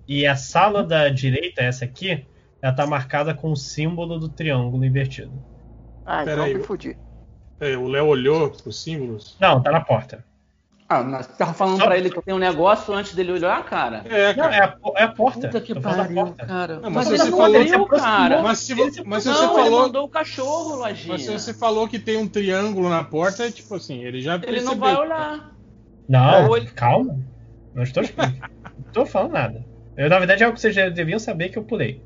E 0.08 0.26
a 0.26 0.34
sala 0.34 0.82
da 0.82 1.08
direita, 1.10 1.62
essa 1.62 1.84
aqui, 1.84 2.26
ela 2.62 2.72
tá 2.72 2.86
marcada 2.86 3.34
com 3.34 3.52
o 3.52 3.56
símbolo 3.56 4.18
do 4.18 4.28
triângulo 4.30 4.84
invertido. 4.84 5.32
Ah, 6.06 6.22
então 6.22 6.36
Peraí. 6.36 6.54
me 6.54 6.62
fudi. 6.62 6.96
É, 7.60 7.76
o 7.76 7.86
Léo 7.86 8.06
olhou 8.06 8.50
pros 8.50 8.82
símbolos. 8.82 9.36
Não, 9.38 9.62
tá 9.62 9.70
na 9.70 9.82
porta. 9.82 10.24
Ah, 10.92 11.04
mas 11.04 11.26
você 11.26 11.32
tava 11.34 11.54
falando 11.54 11.78
Só- 11.78 11.84
pra 11.86 11.96
ele 11.96 12.10
que 12.10 12.20
tem 12.20 12.34
um 12.34 12.38
negócio 12.38 12.92
antes 12.92 13.14
dele 13.14 13.30
olhar, 13.30 13.64
cara? 13.64 14.02
É, 14.06 14.34
Não, 14.34 14.42
cara. 14.42 14.56
é 14.56 14.60
a, 14.60 14.76
é 14.96 15.02
a 15.04 15.08
porta. 15.08 15.40
Puta 15.46 15.60
que 15.60 15.72
da 15.72 15.80
pariu, 15.80 16.34
cara. 16.34 16.80
Não, 16.80 16.90
mas 16.90 16.92
mas 16.92 17.08
ele 17.10 17.18
você 17.18 17.30
falou- 17.30 17.56
abriu, 17.56 17.86
cara. 17.86 18.42
Mas 18.42 18.58
se, 18.58 18.72
Ele 18.72 19.02
mas 19.06 19.22
se 19.22 19.28
não, 19.28 19.36
você 19.36 19.44
ele 19.44 19.54
falou. 19.54 19.82
mandou 19.82 20.04
o 20.04 20.08
cachorro, 20.08 20.74
Lojinha. 20.76 21.12
Mas 21.12 21.22
se 21.22 21.30
você 21.30 21.54
falou 21.54 21.86
que 21.86 21.96
tem 22.00 22.16
um 22.16 22.26
triângulo 22.26 22.88
na 22.88 23.04
porta, 23.04 23.44
é 23.46 23.52
tipo 23.52 23.72
assim, 23.76 24.02
ele 24.02 24.20
já 24.20 24.34
Ele 24.34 24.46
percebeu. 24.46 24.64
não 24.72 24.78
vai 24.80 24.96
olhar. 24.96 25.54
Não, 26.08 26.56
ele- 26.56 26.66
calma. 26.66 27.16
Não 27.72 27.84
estou, 27.84 28.02
não 28.02 28.92
tô 28.92 29.06
falando 29.06 29.30
nada. 29.32 29.64
Eu, 29.96 30.08
na 30.10 30.18
verdade, 30.18 30.42
é 30.42 30.46
algo 30.46 30.56
que 30.56 30.60
vocês 30.60 30.74
já 30.74 30.88
deviam 30.88 31.20
saber 31.20 31.50
que 31.50 31.58
eu 31.58 31.62
pulei. 31.62 32.02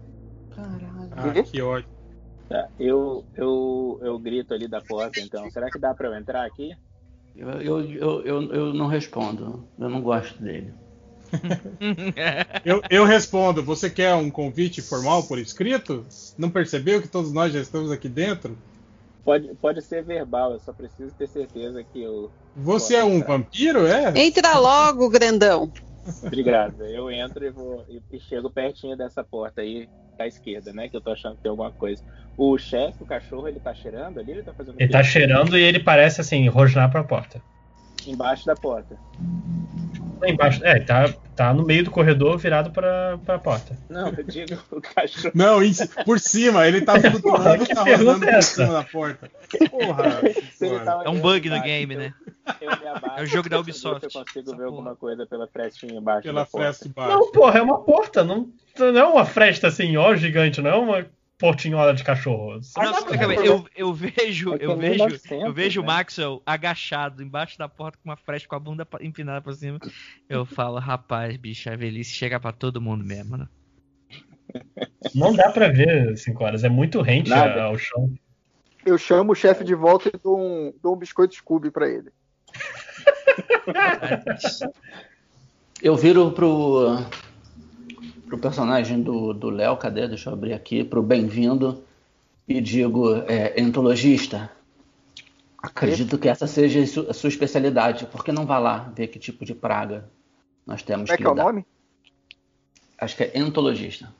Caralho. 0.54 1.10
Ah, 1.16 1.42
que 1.42 1.62
ódio. 1.62 1.88
Tá, 2.50 2.68
eu, 2.78 3.24
eu, 3.34 3.98
eu 4.02 4.18
grito 4.18 4.52
ali 4.52 4.68
da 4.68 4.82
porta, 4.82 5.20
então. 5.20 5.50
Será 5.50 5.70
que 5.70 5.78
dá 5.78 5.94
pra 5.94 6.08
eu 6.08 6.14
entrar 6.14 6.44
aqui? 6.44 6.76
Eu, 7.36 7.48
eu, 7.60 7.80
eu, 7.90 8.22
eu, 8.22 8.52
eu 8.52 8.74
não 8.74 8.86
respondo. 8.86 9.64
Eu 9.78 9.88
não 9.88 10.00
gosto 10.00 10.40
dele. 10.40 10.72
Eu, 12.64 12.80
eu 12.88 13.04
respondo, 13.04 13.62
você 13.62 13.90
quer 13.90 14.14
um 14.14 14.30
convite 14.30 14.80
formal 14.80 15.24
por 15.24 15.38
escrito? 15.38 16.06
Não 16.38 16.48
percebeu 16.48 17.02
que 17.02 17.08
todos 17.08 17.32
nós 17.32 17.52
já 17.52 17.60
estamos 17.60 17.90
aqui 17.90 18.08
dentro? 18.08 18.56
Pode, 19.24 19.52
pode 19.56 19.82
ser 19.82 20.04
verbal, 20.04 20.52
eu 20.52 20.60
só 20.60 20.72
preciso 20.72 21.12
ter 21.14 21.26
certeza 21.26 21.82
que 21.82 22.02
eu. 22.02 22.30
Você 22.54 22.94
é 22.94 23.02
um 23.02 23.20
vampiro, 23.20 23.86
é? 23.86 24.12
Entra 24.16 24.58
logo, 24.58 25.10
grandão. 25.10 25.72
Obrigado. 26.22 26.84
Eu 26.84 27.10
entro 27.10 27.44
e 27.44 27.50
vou 27.50 27.84
e, 27.88 28.00
e 28.12 28.20
chego 28.20 28.50
pertinho 28.50 28.96
dessa 28.96 29.24
porta 29.24 29.62
aí 29.62 29.88
da 30.16 30.26
esquerda, 30.26 30.72
né? 30.72 30.88
Que 30.88 30.96
eu 30.96 31.00
tô 31.00 31.10
achando 31.10 31.36
que 31.36 31.42
tem 31.42 31.50
alguma 31.50 31.70
coisa. 31.70 32.02
O 32.36 32.56
chefe, 32.58 33.02
o 33.02 33.06
cachorro, 33.06 33.48
ele 33.48 33.60
tá 33.60 33.74
cheirando 33.74 34.18
ali? 34.18 34.32
Ele 34.32 34.42
tá 34.42 34.52
fazendo 34.52 34.76
o 34.76 34.82
Ele 34.82 34.90
tá 34.90 35.02
cheirando 35.02 35.56
e 35.56 35.62
ele 35.62 35.80
parece 35.80 36.20
assim, 36.20 36.48
rosnar 36.48 36.90
pra 36.90 37.04
porta. 37.04 37.40
Embaixo 38.06 38.44
da 38.44 38.54
porta. 38.54 38.98
Lá 40.20 40.28
embaixo. 40.28 40.64
É, 40.64 40.80
tá, 40.80 41.12
tá 41.34 41.52
no 41.54 41.64
meio 41.64 41.84
do 41.84 41.90
corredor 41.90 42.38
virado 42.38 42.70
pra, 42.70 43.18
pra 43.24 43.38
porta. 43.38 43.76
Não, 43.88 44.08
eu 44.08 44.24
digo 44.24 44.56
o 44.70 44.80
cachorro. 44.80 45.32
Não, 45.34 45.58
por 46.04 46.18
cima, 46.20 46.66
ele 46.66 46.80
tá 46.82 46.98
flutuando, 47.00 47.66
que 47.66 47.74
tá 47.74 47.88
é 47.88 47.96
por 47.98 48.28
essa? 48.28 48.62
cima 48.64 48.72
da 48.74 48.84
porta. 48.84 49.30
Porra, 49.70 50.04
tá 50.84 51.02
É 51.04 51.08
um 51.08 51.20
bug 51.20 51.48
no 51.48 51.56
embaixo, 51.56 51.64
game, 51.64 51.94
então 51.94 52.06
né? 52.06 52.14
Abaixo, 52.94 53.20
É 53.20 53.22
o 53.22 53.26
jogo 53.26 53.48
da 53.48 53.58
Ubisoft. 53.60 54.04
Eu 54.04 54.10
consigo 54.10 54.40
Essa 54.40 54.50
ver 54.52 54.56
porra. 54.56 54.66
alguma 54.66 54.96
coisa 54.96 55.26
pela 55.26 55.46
frestinha 55.46 55.94
embaixo 55.98 56.22
Pela 56.22 56.40
da 56.42 56.46
porta. 56.46 56.66
fresta 56.66 56.88
de 56.88 56.94
baixo. 56.94 57.10
Não, 57.16 57.32
porra, 57.32 57.58
é 57.58 57.62
uma 57.62 57.80
porta. 57.82 58.24
Não, 58.24 58.48
não 58.78 58.98
é 59.00 59.04
uma 59.04 59.24
fresta 59.24 59.68
assim, 59.68 59.96
ó, 59.96 60.14
gigante, 60.14 60.60
não 60.60 60.70
é 60.70 60.76
uma 60.76 61.06
portinhola 61.44 61.92
de 61.92 62.02
cachorro. 62.02 62.62
Só 62.62 62.82
Não, 62.82 63.06
eu, 63.44 63.66
eu 63.76 63.92
vejo, 63.92 64.56
eu 64.58 64.74
vejo, 64.78 65.02
1900, 65.02 65.44
eu 65.44 65.52
vejo 65.52 65.80
o 65.80 65.84
né? 65.84 65.92
Maxwell 65.92 66.42
agachado 66.46 67.22
embaixo 67.22 67.58
da 67.58 67.68
porta 67.68 67.98
com 68.02 68.08
uma 68.08 68.16
fresta 68.16 68.48
com 68.48 68.56
a 68.56 68.58
bunda 68.58 68.88
empinada 69.02 69.42
pra 69.42 69.52
cima. 69.52 69.78
Eu 70.26 70.46
falo, 70.46 70.78
rapaz, 70.78 71.36
bicho, 71.36 71.68
a 71.68 71.76
velhice 71.76 72.12
chega 72.12 72.40
pra 72.40 72.50
todo 72.50 72.80
mundo 72.80 73.04
mesmo, 73.04 73.36
né? 73.36 73.46
Não 75.14 75.34
dá 75.34 75.50
pra 75.50 75.68
ver 75.68 76.16
5 76.16 76.42
horas, 76.42 76.64
é 76.64 76.70
muito 76.70 77.02
rente 77.02 77.28
Nada. 77.28 77.64
ao 77.64 77.76
chão. 77.76 78.10
Eu 78.86 78.96
chamo 78.96 79.32
o 79.32 79.36
chefe 79.36 79.64
de 79.64 79.74
volta 79.74 80.08
e 80.08 80.18
dou 80.18 80.40
um, 80.40 80.72
dou 80.82 80.94
um 80.94 80.98
biscoito 80.98 81.34
Scooby 81.34 81.70
pra 81.70 81.86
ele. 81.86 82.10
Eu 85.82 85.94
viro 85.94 86.32
pro, 86.32 86.96
pro 88.26 88.38
personagem 88.38 89.02
do 89.02 89.32
do 89.32 89.50
Léo, 89.50 89.76
cadê? 89.76 90.08
Deixa 90.08 90.30
eu 90.30 90.34
abrir 90.34 90.52
aqui, 90.52 90.82
pro 90.84 91.02
bem-vindo, 91.02 91.82
e 92.48 92.60
digo, 92.60 93.16
é, 93.28 93.60
entologista, 93.60 94.50
acredito 95.58 96.18
que 96.18 96.28
essa 96.28 96.46
seja 96.46 96.80
a 96.82 96.86
su- 96.86 97.06
a 97.08 97.14
sua 97.14 97.28
especialidade, 97.28 98.06
por 98.06 98.24
que 98.24 98.32
não 98.32 98.46
vá 98.46 98.58
lá 98.58 98.92
ver 98.94 99.08
que 99.08 99.18
tipo 99.18 99.44
de 99.44 99.54
praga 99.54 100.08
nós 100.66 100.82
temos 100.82 101.10
Como 101.10 101.14
é 101.14 101.16
que 101.16 101.22
que 101.22 101.28
é 101.28 101.32
o 101.32 101.34
nome? 101.34 101.66
Acho 102.98 103.16
que 103.16 103.24
é 103.24 103.38
entologista. 103.38 104.12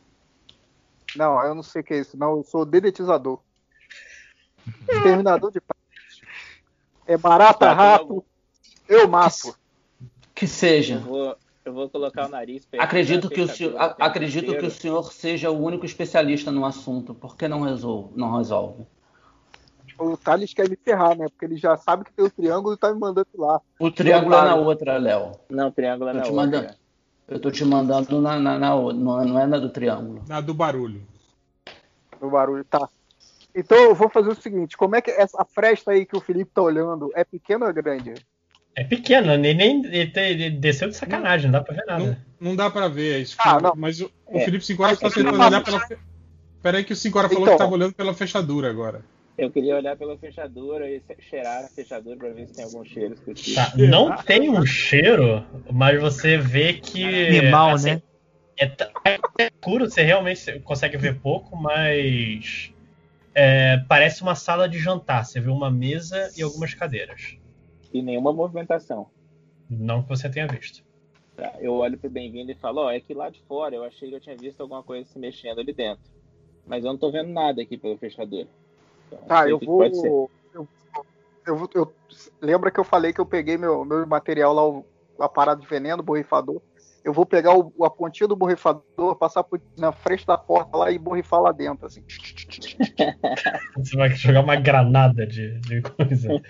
Não, 1.16 1.40
eu 1.44 1.54
não 1.54 1.62
sei 1.62 1.80
o 1.80 1.84
que 1.84 1.94
é 1.94 2.00
isso. 2.00 2.16
Não, 2.16 2.38
eu 2.38 2.44
sou 2.44 2.64
dedetizador. 2.66 3.38
Exterminador 4.90 5.50
de 5.52 5.60
pragas. 5.60 6.20
É 7.06 7.16
barata, 7.16 7.58
Tá, 7.60 7.68
tem 7.68 7.76
rato, 7.76 8.24
eu 8.88 9.06
mato. 9.08 9.56
Que 10.34 10.46
seja. 10.46 10.96
Eu 10.96 11.00
vou, 11.00 11.36
eu 11.64 11.72
vou 11.72 11.88
colocar 11.88 12.26
o 12.26 12.28
nariz 12.28 12.66
Acredito 12.78 13.30
que 13.30 13.40
o 13.40 13.48
senhor, 13.48 13.76
a- 13.76 13.96
o 13.98 14.04
acredito 14.04 14.56
que 14.56 14.66
o 14.66 14.70
senhor 14.70 15.12
seja 15.12 15.50
o 15.50 15.58
único 15.58 15.86
especialista 15.86 16.50
no 16.52 16.64
assunto. 16.64 17.14
Por 17.14 17.36
que 17.36 17.48
não 17.48 17.62
resolve? 17.62 18.12
Não 18.16 18.36
resolve? 18.36 18.86
O 19.98 20.16
Thales 20.16 20.52
quer 20.52 20.68
me 20.68 20.76
ferrar, 20.76 21.16
né? 21.16 21.28
Porque 21.28 21.44
ele 21.44 21.56
já 21.56 21.76
sabe 21.76 22.04
que 22.04 22.12
tem 22.12 22.24
o 22.24 22.30
triângulo 22.30 22.74
e 22.74 22.78
tá 22.78 22.92
me 22.92 22.98
mandando 22.98 23.28
lá. 23.36 23.60
O 23.78 23.90
triângulo 23.90 24.34
é 24.34 24.42
na 24.42 24.56
outra, 24.56 24.98
Léo. 24.98 25.32
Não, 25.48 25.70
triângulo 25.70 26.10
é 26.10 26.12
na 26.12 26.18
outra. 26.20 26.34
mandando. 26.34 26.74
Eu 27.26 27.40
tô 27.40 27.50
te 27.50 27.64
mandando 27.64 28.20
na, 28.20 28.38
na, 28.38 28.58
na 28.58 28.74
outra, 28.74 28.98
não, 29.00 29.38
é- 29.40 29.46
na 29.46 29.58
do 29.58 29.70
triângulo. 29.70 30.22
Na 30.28 30.40
do 30.40 30.52
barulho. 30.52 31.06
O 32.20 32.28
barulho, 32.28 32.64
tá. 32.64 32.88
Então 33.54 33.78
eu 33.78 33.94
vou 33.94 34.08
fazer 34.08 34.30
o 34.30 34.34
seguinte: 34.34 34.76
como 34.76 34.96
é 34.96 35.00
que 35.00 35.10
essa 35.10 35.44
fresta 35.44 35.92
aí 35.92 36.04
que 36.04 36.16
o 36.16 36.20
Felipe 36.20 36.50
tá 36.52 36.60
olhando 36.60 37.10
é 37.14 37.24
pequena 37.24 37.66
ou 37.66 37.70
é 37.70 37.74
grande? 37.74 38.14
É 38.76 38.82
pequeno, 38.82 39.36
nem, 39.36 39.54
nem 39.54 39.82
ele, 39.86 40.50
desceu 40.50 40.88
de 40.88 40.96
sacanagem, 40.96 41.50
não 41.50 41.58
dá 41.60 41.64
pra 41.64 41.74
ver 41.74 41.84
Não, 41.86 41.98
nada. 41.98 42.18
não 42.40 42.56
dá 42.56 42.68
pra 42.70 42.88
ver, 42.88 43.14
é 43.14 43.18
isso. 43.20 43.36
Ah, 43.38 43.60
não. 43.60 43.72
Mas 43.76 44.00
o, 44.00 44.10
o 44.26 44.38
É. 44.38 44.44
Felipe 44.44 44.64
Sincora 44.64 44.92
está 44.92 45.06
Mas 45.06 45.12
é 45.12 45.16
tentando 45.20 45.38
não 45.38 45.46
olhar 45.46 45.62
pela. 45.62 45.80
fe- 45.80 45.98
Pera 46.62 46.78
aí 46.78 46.84
que 46.84 46.92
o 46.92 46.96
Sincora 46.96 47.28
falou 47.28 47.44
Então. 47.44 47.54
que 47.54 47.58
tava 47.62 47.72
olhando 47.74 47.94
pela 47.94 48.14
fechadura 48.14 48.68
agora. 48.70 49.02
Eu 49.36 49.50
queria 49.50 49.76
olhar 49.76 49.96
pela 49.96 50.16
fechadura 50.16 50.88
e 50.90 51.00
cheirar 51.28 51.64
a 51.64 51.68
fechadura 51.68 52.16
pra 52.16 52.30
ver 52.30 52.46
se 52.48 52.54
tem 52.54 52.64
algum 52.64 52.84
cheiro 52.84 53.14
específico. 53.14 53.54
Tá, 53.54 53.72
Não 53.76 54.16
tem 54.16 54.48
um 54.50 54.64
cheiro, 54.64 55.44
mas 55.70 56.00
você 56.00 56.36
vê 56.38 56.72
que. 56.74 57.04
Animal, 57.38 57.70
assim, 57.74 57.90
né? 57.94 58.02
É, 58.56 58.64
é 59.38 59.48
escuro, 59.52 59.90
você 59.90 60.02
realmente 60.02 60.60
consegue 60.60 60.96
ver 60.96 61.16
pouco, 61.20 61.56
mas. 61.56 62.72
é, 63.34 63.78
parece 63.88 64.22
uma 64.22 64.34
sala 64.34 64.68
de 64.68 64.78
jantar. 64.78 65.24
Você 65.24 65.40
vê 65.40 65.50
uma 65.50 65.70
mesa 65.70 66.30
e 66.36 66.42
algumas 66.42 66.72
cadeiras. 66.74 67.36
E 67.94 68.02
nenhuma 68.02 68.32
movimentação. 68.32 69.06
Não 69.70 70.02
que 70.02 70.08
você 70.08 70.28
tenha 70.28 70.48
visto. 70.48 70.82
Tá, 71.36 71.54
Eu 71.60 71.74
olho 71.74 71.96
pro 71.96 72.10
bem-vindo 72.10 72.50
e 72.50 72.54
falo, 72.56 72.80
ó, 72.82 72.90
é 72.90 72.98
que 72.98 73.14
lá 73.14 73.30
de 73.30 73.40
fora 73.42 73.74
eu 73.76 73.84
achei 73.84 74.08
que 74.08 74.16
eu 74.16 74.20
tinha 74.20 74.36
visto 74.36 74.60
alguma 74.60 74.82
coisa 74.82 75.08
se 75.08 75.16
mexendo 75.18 75.60
ali 75.60 75.72
dentro. 75.72 76.04
Mas 76.66 76.84
eu 76.84 76.90
não 76.90 76.98
tô 76.98 77.10
vendo 77.12 77.28
nada 77.30 77.62
aqui 77.62 77.78
pela 77.78 77.96
fechadura. 77.96 78.48
Então, 79.06 79.18
Tá, 79.28 79.48
eu 79.48 79.58
vou. 79.60 79.84
Eu, 80.52 80.68
eu, 81.46 81.56
vou- 81.56 81.70
eu- 81.74 81.94
lembra 82.42 82.70
que 82.70 82.80
eu 82.80 82.84
falei 82.84 83.12
que 83.12 83.20
eu 83.20 83.26
peguei 83.26 83.56
meu, 83.56 83.84
meu 83.84 84.04
material 84.06 84.52
lá, 84.52 84.66
o- 84.66 84.84
a 85.20 85.28
parada 85.28 85.60
de 85.60 85.66
veneno, 85.66 86.02
o 86.02 86.04
borrifador. 86.04 86.60
Eu 87.04 87.12
vou 87.12 87.26
pegar 87.26 87.54
o, 87.54 87.70
a 87.84 87.90
pontinha 87.90 88.26
do 88.26 88.34
borrifador, 88.34 89.14
passar 89.16 89.44
por- 89.44 89.60
na 89.76 89.92
frente 89.92 90.26
da 90.26 90.38
porta 90.38 90.76
lá 90.76 90.90
e 90.90 90.98
borrifar 90.98 91.40
lá 91.40 91.52
dentro, 91.52 91.86
assim. 91.86 92.02
Você 93.76 93.96
vai 93.96 94.08
jogar 94.10 94.40
uma 94.40 94.56
granada 94.56 95.26
de, 95.26 95.58
de 95.60 95.82
coisa. 95.82 96.40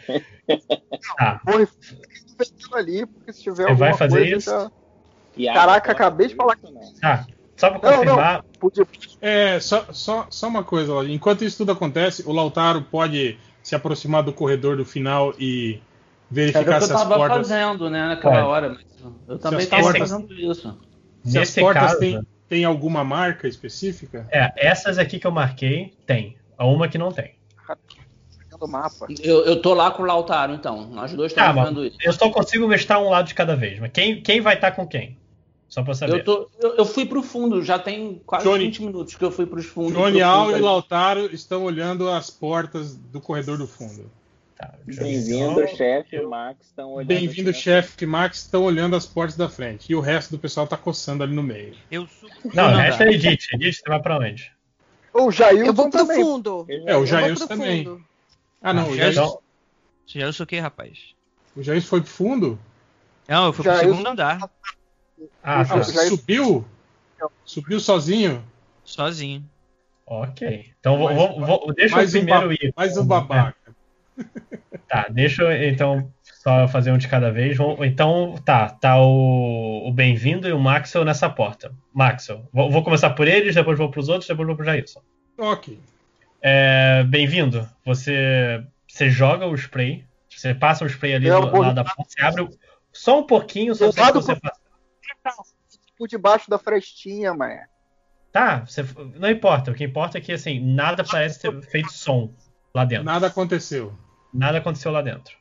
Borrifando 1.44 2.76
ali, 2.76 3.06
porque 3.06 3.32
se 3.32 3.42
tiver 3.42 3.68
Você 3.68 3.74
vai 3.74 3.94
fazer 3.94 4.18
coisa. 4.30 4.36
isso? 4.36 4.72
já- 5.36 5.52
Caraca, 5.54 5.92
acabei 5.92 6.28
de 6.28 6.34
falar 6.36 6.56
isso, 6.62 6.72
não? 6.72 6.94
tá. 7.00 7.26
Só 7.56 7.70
pra 7.70 7.78
Não, 7.78 7.96
não. 7.98 7.98
confirmar, 8.04 8.44
Podia, 8.58 8.86
É, 9.20 9.60
só, 9.60 9.84
só, 9.92 10.26
só 10.28 10.48
uma 10.48 10.64
coisa, 10.64 10.92
enquanto 11.08 11.44
isso 11.44 11.58
tudo 11.58 11.70
acontece, 11.72 12.22
o 12.26 12.32
Lautaro 12.32 12.82
pode 12.82 13.38
se 13.62 13.74
aproximar 13.76 14.22
do 14.24 14.32
corredor 14.32 14.76
do 14.76 14.84
final 14.84 15.32
e 15.38 15.80
Era 16.30 16.32
o 16.32 16.34
verificar 16.34 16.64
que 16.64 16.70
eu 16.70 16.86
se 16.86 16.92
as 16.92 16.98
tava 17.02 17.14
portas, 17.16 17.36
fazendo, 17.48 17.88
né, 17.90 18.06
naquela 18.08 18.34
Pode. 18.34 18.46
hora. 18.46 18.68
Mas 18.70 18.84
eu 19.28 19.38
também 19.38 19.58
as 19.60 19.66
tava 19.66 19.82
portas- 19.82 20.10
fazendo 20.10 20.34
isso. 20.34 20.78
se 21.22 21.28
as 21.28 21.34
nesse 21.34 21.60
portas 21.60 21.82
caso. 21.82 21.98
têm, 22.00 22.26
têm 22.48 22.64
alguma 22.64 23.04
marca 23.04 23.46
específica. 23.46 24.26
É, 24.30 24.52
essas 24.56 24.98
aqui 24.98 25.18
que 25.18 25.26
eu 25.26 25.30
marquei, 25.32 25.94
tem. 26.06 26.36
A 26.58 26.66
uma 26.66 26.88
que 26.88 26.98
não 26.98 27.10
tem. 27.12 27.34
do 28.58 28.68
mapa. 28.68 29.06
Eu, 29.20 29.44
eu 29.46 29.60
tô 29.60 29.74
lá 29.74 29.90
com 29.90 30.02
o 30.04 30.06
Lautaro, 30.06 30.54
então. 30.54 30.86
Nós 30.86 31.12
dois 31.12 31.32
Tá, 31.32 31.48
estamos 31.48 31.60
mas 31.62 31.68
vendo 31.74 31.84
isso. 31.86 31.98
eu 32.02 32.12
só 32.12 32.30
consigo 32.30 32.68
vestar 32.68 33.00
um 33.02 33.10
lado 33.10 33.26
de 33.26 33.34
cada 33.34 33.56
vez. 33.56 33.80
Mas 33.80 33.90
quem, 33.92 34.22
quem 34.22 34.40
vai 34.40 34.54
estar 34.54 34.70
com 34.70 34.86
quem? 34.86 35.18
Só 35.68 35.82
pra 35.82 35.92
saber. 35.92 36.20
Eu, 36.20 36.24
tô, 36.24 36.48
eu, 36.60 36.76
eu 36.76 36.84
fui 36.84 37.04
pro 37.04 37.20
fundo, 37.20 37.64
já 37.64 37.80
tem 37.80 38.22
quase 38.24 38.44
Johnny- 38.44 38.66
20 38.66 38.82
minutos 38.84 39.16
que 39.16 39.24
eu 39.24 39.32
fui 39.32 39.44
pros 39.44 39.66
fundos. 39.66 39.92
Johnny 39.94 40.18
pro 40.20 40.26
Al 40.28 40.38
fundo 40.44 40.50
e 40.52 40.54
ali. 40.54 40.62
Lautaro 40.62 41.34
estão 41.34 41.64
olhando 41.64 42.08
as 42.08 42.30
portas 42.30 42.94
do 42.94 43.20
corredor 43.20 43.58
do 43.58 43.66
fundo. 43.66 44.08
Tá, 44.56 44.72
eu. 44.86 44.94
Bem-vindo, 44.96 45.66
chefe. 45.76 46.18
O 46.20 46.30
Max 46.30 46.66
estão 46.66 46.92
olhando. 46.92 47.08
Bem-vindo, 47.08 47.52
chefe 47.52 48.06
Max, 48.06 48.38
estão 48.38 48.62
olhando 48.62 48.94
as 48.94 49.04
portas 49.04 49.36
da 49.36 49.48
frente. 49.48 49.90
E 49.90 49.94
o 49.96 50.00
resto 50.00 50.30
do 50.30 50.38
pessoal 50.38 50.66
tá 50.66 50.76
coçando 50.76 51.24
ali 51.24 51.34
no 51.34 51.42
meio. 51.42 51.74
Eu 51.90 52.06
subo. 52.06 52.32
Não, 52.54 52.72
o 52.72 52.76
resto 52.76 53.02
é 53.02 53.12
Edith. 53.12 53.48
Edith, 53.52 53.72
você 53.78 53.88
vai 53.88 54.00
pra 54.00 54.18
onde? 54.18 54.52
O 55.12 55.30
Jailson 55.30 55.64
Eu 55.64 55.72
vou 55.74 55.90
pro 55.90 56.00
também. 56.00 56.22
fundo. 56.22 56.66
Eu 56.68 56.88
É, 56.88 56.96
o 56.96 57.00
Eu 57.00 57.06
Jair 57.06 57.36
pro 57.36 57.48
também. 57.48 57.84
fundo. 57.84 58.04
Ah, 58.62 58.72
não, 58.72 58.82
Ah, 58.84 58.88
o 58.88 58.96
Jair, 58.96 59.12
Então, 59.12 59.38
Você 60.06 60.32
já 60.32 60.42
o 60.44 60.46
que, 60.46 60.58
rapaz? 60.58 60.98
o 61.56 61.62
Jair 61.62 61.82
foi 61.82 62.00
pro 62.00 62.10
fundo? 62.10 62.58
Não, 63.28 63.46
eu 63.46 63.52
fui 63.52 63.64
pro 63.64 63.72
Já 63.74 63.82
eu- 63.82 63.90
segundo 63.90 64.06
andar, 64.08 64.38
ah, 65.42 65.64
tá. 65.64 65.76
você 65.78 66.08
subiu? 66.08 66.64
Subiu 67.44 67.80
sozinho? 67.80 68.44
sozinho. 68.84 69.42
Ok. 70.06 70.72
Então 70.78 70.98
vou, 70.98 71.06
Mais- 71.06 71.16
vou- 71.18 71.40
vou- 71.46 71.72
deixa 71.74 71.94
eu 71.94 71.96
mais 71.96 72.14
um 72.14 72.18
primeiro 72.18 72.48
ba- 72.48 72.54
ir. 72.54 72.74
Mais 72.76 72.96
um 72.98 73.06
babaca. 73.06 73.63
Tá, 74.88 75.08
deixa 75.10 75.42
eu 75.42 75.68
então 75.68 76.12
só 76.22 76.68
fazer 76.68 76.92
um 76.92 76.98
de 76.98 77.08
cada 77.08 77.30
vez. 77.32 77.56
Então, 77.80 78.34
tá, 78.44 78.68
tá 78.68 79.00
o, 79.00 79.88
o 79.88 79.92
Bem-vindo 79.92 80.46
e 80.46 80.52
o 80.52 80.58
Maxwell 80.58 81.04
nessa 81.04 81.28
porta. 81.28 81.74
Maxwell, 81.92 82.46
vou, 82.52 82.70
vou 82.70 82.84
começar 82.84 83.10
por 83.10 83.26
eles, 83.26 83.54
depois 83.54 83.76
vou 83.78 83.90
pros 83.90 84.08
outros, 84.08 84.28
depois 84.28 84.46
vou 84.46 84.54
pro 84.54 84.64
Jailson. 84.64 85.00
Ok. 85.38 85.80
É, 86.40 87.02
Bem-vindo. 87.04 87.68
Você, 87.84 88.62
você 88.86 89.08
joga 89.10 89.46
o 89.46 89.54
spray, 89.54 90.04
você 90.28 90.54
passa 90.54 90.84
o 90.84 90.86
spray 90.86 91.14
ali 91.14 91.26
Eu 91.26 91.40
do 91.40 91.58
lado 91.58 91.74
da 91.74 91.82
porta, 91.82 92.04
você 92.06 92.20
abre 92.22 92.48
só 92.92 93.18
um 93.18 93.24
pouquinho, 93.24 93.74
só 93.74 93.90
que 93.90 93.98
lado 94.00 94.20
você 94.20 94.36
pro- 94.36 94.52
passa. 95.22 95.42
Por 95.96 96.06
debaixo 96.06 96.50
da 96.50 96.58
frestinha, 96.58 97.32
mano. 97.34 97.58
Tá, 98.30 98.60
você- 98.66 98.84
não 99.16 99.30
importa. 99.30 99.70
O 99.70 99.74
que 99.74 99.82
importa 99.82 100.18
é 100.18 100.20
que 100.20 100.32
assim, 100.32 100.60
nada 100.60 101.02
parece 101.02 101.40
ter 101.40 101.62
feito 101.62 101.90
som 101.92 102.32
lá 102.74 102.84
dentro. 102.84 103.04
Nada 103.06 103.28
aconteceu. 103.28 103.92
Nada 104.34 104.58
aconteceu 104.58 104.90
lá 104.90 105.00
dentro. 105.00 105.36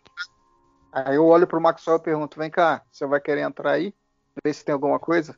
Aí 0.92 1.16
eu 1.16 1.26
olho 1.26 1.48
pro 1.48 1.60
Maxwell 1.60 1.98
e 1.98 2.02
pergunto: 2.02 2.38
vem 2.40 2.52
cá, 2.52 2.84
você 2.92 3.06
vai 3.08 3.20
querer 3.20 3.42
entrar 3.42 3.72
aí? 3.72 3.94
Ver 4.44 4.54
se 4.54 4.64
tem 4.64 4.74
alguma 4.74 5.00
coisa? 5.00 5.36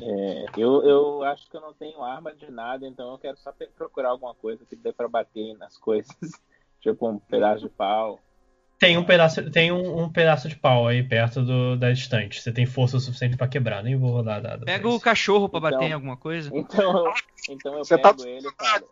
É, 0.00 0.44
eu, 0.56 0.82
eu 0.82 1.22
acho 1.24 1.48
que 1.48 1.56
eu 1.56 1.60
não 1.60 1.72
tenho 1.72 2.02
arma 2.02 2.34
de 2.34 2.50
nada, 2.50 2.86
então 2.86 3.10
eu 3.12 3.18
quero 3.18 3.36
só 3.38 3.52
procurar 3.76 4.10
alguma 4.10 4.34
coisa 4.34 4.64
que 4.66 4.76
dê 4.76 4.92
pra 4.92 5.08
bater 5.08 5.56
nas 5.58 5.76
coisas. 5.76 6.10
tipo 6.80 7.08
um 7.08 7.18
pedaço 7.18 7.60
de 7.62 7.68
pau. 7.68 8.18
Tem 8.78 8.96
um 8.96 9.04
pedaço, 9.04 9.50
tem 9.50 9.72
um, 9.72 10.04
um 10.04 10.08
pedaço 10.12 10.48
de 10.48 10.54
pau 10.56 10.86
aí 10.86 11.02
perto 11.02 11.42
do, 11.42 11.76
da 11.76 11.90
estante. 11.90 12.40
Você 12.40 12.52
tem 12.52 12.64
força 12.64 12.96
o 12.96 13.00
suficiente 13.00 13.36
pra 13.36 13.48
quebrar. 13.48 13.82
Nem 13.82 13.96
vou 13.98 14.12
rodar 14.12 14.40
dado. 14.40 14.64
Pega 14.66 14.88
o 14.88 15.00
cachorro 15.00 15.48
pra 15.48 15.58
bater 15.58 15.76
Então- 15.76 15.88
em 15.88 15.92
alguma 15.92 16.16
coisa. 16.16 16.48
Então, 16.54 17.06
eu- 17.06 17.12
então 17.50 17.72
eu 17.74 17.84
Você 17.84 17.98
tá- 17.98 18.14
pego 18.14 18.28
ele 18.28 18.46
e 18.46 18.52
falo. 18.64 18.88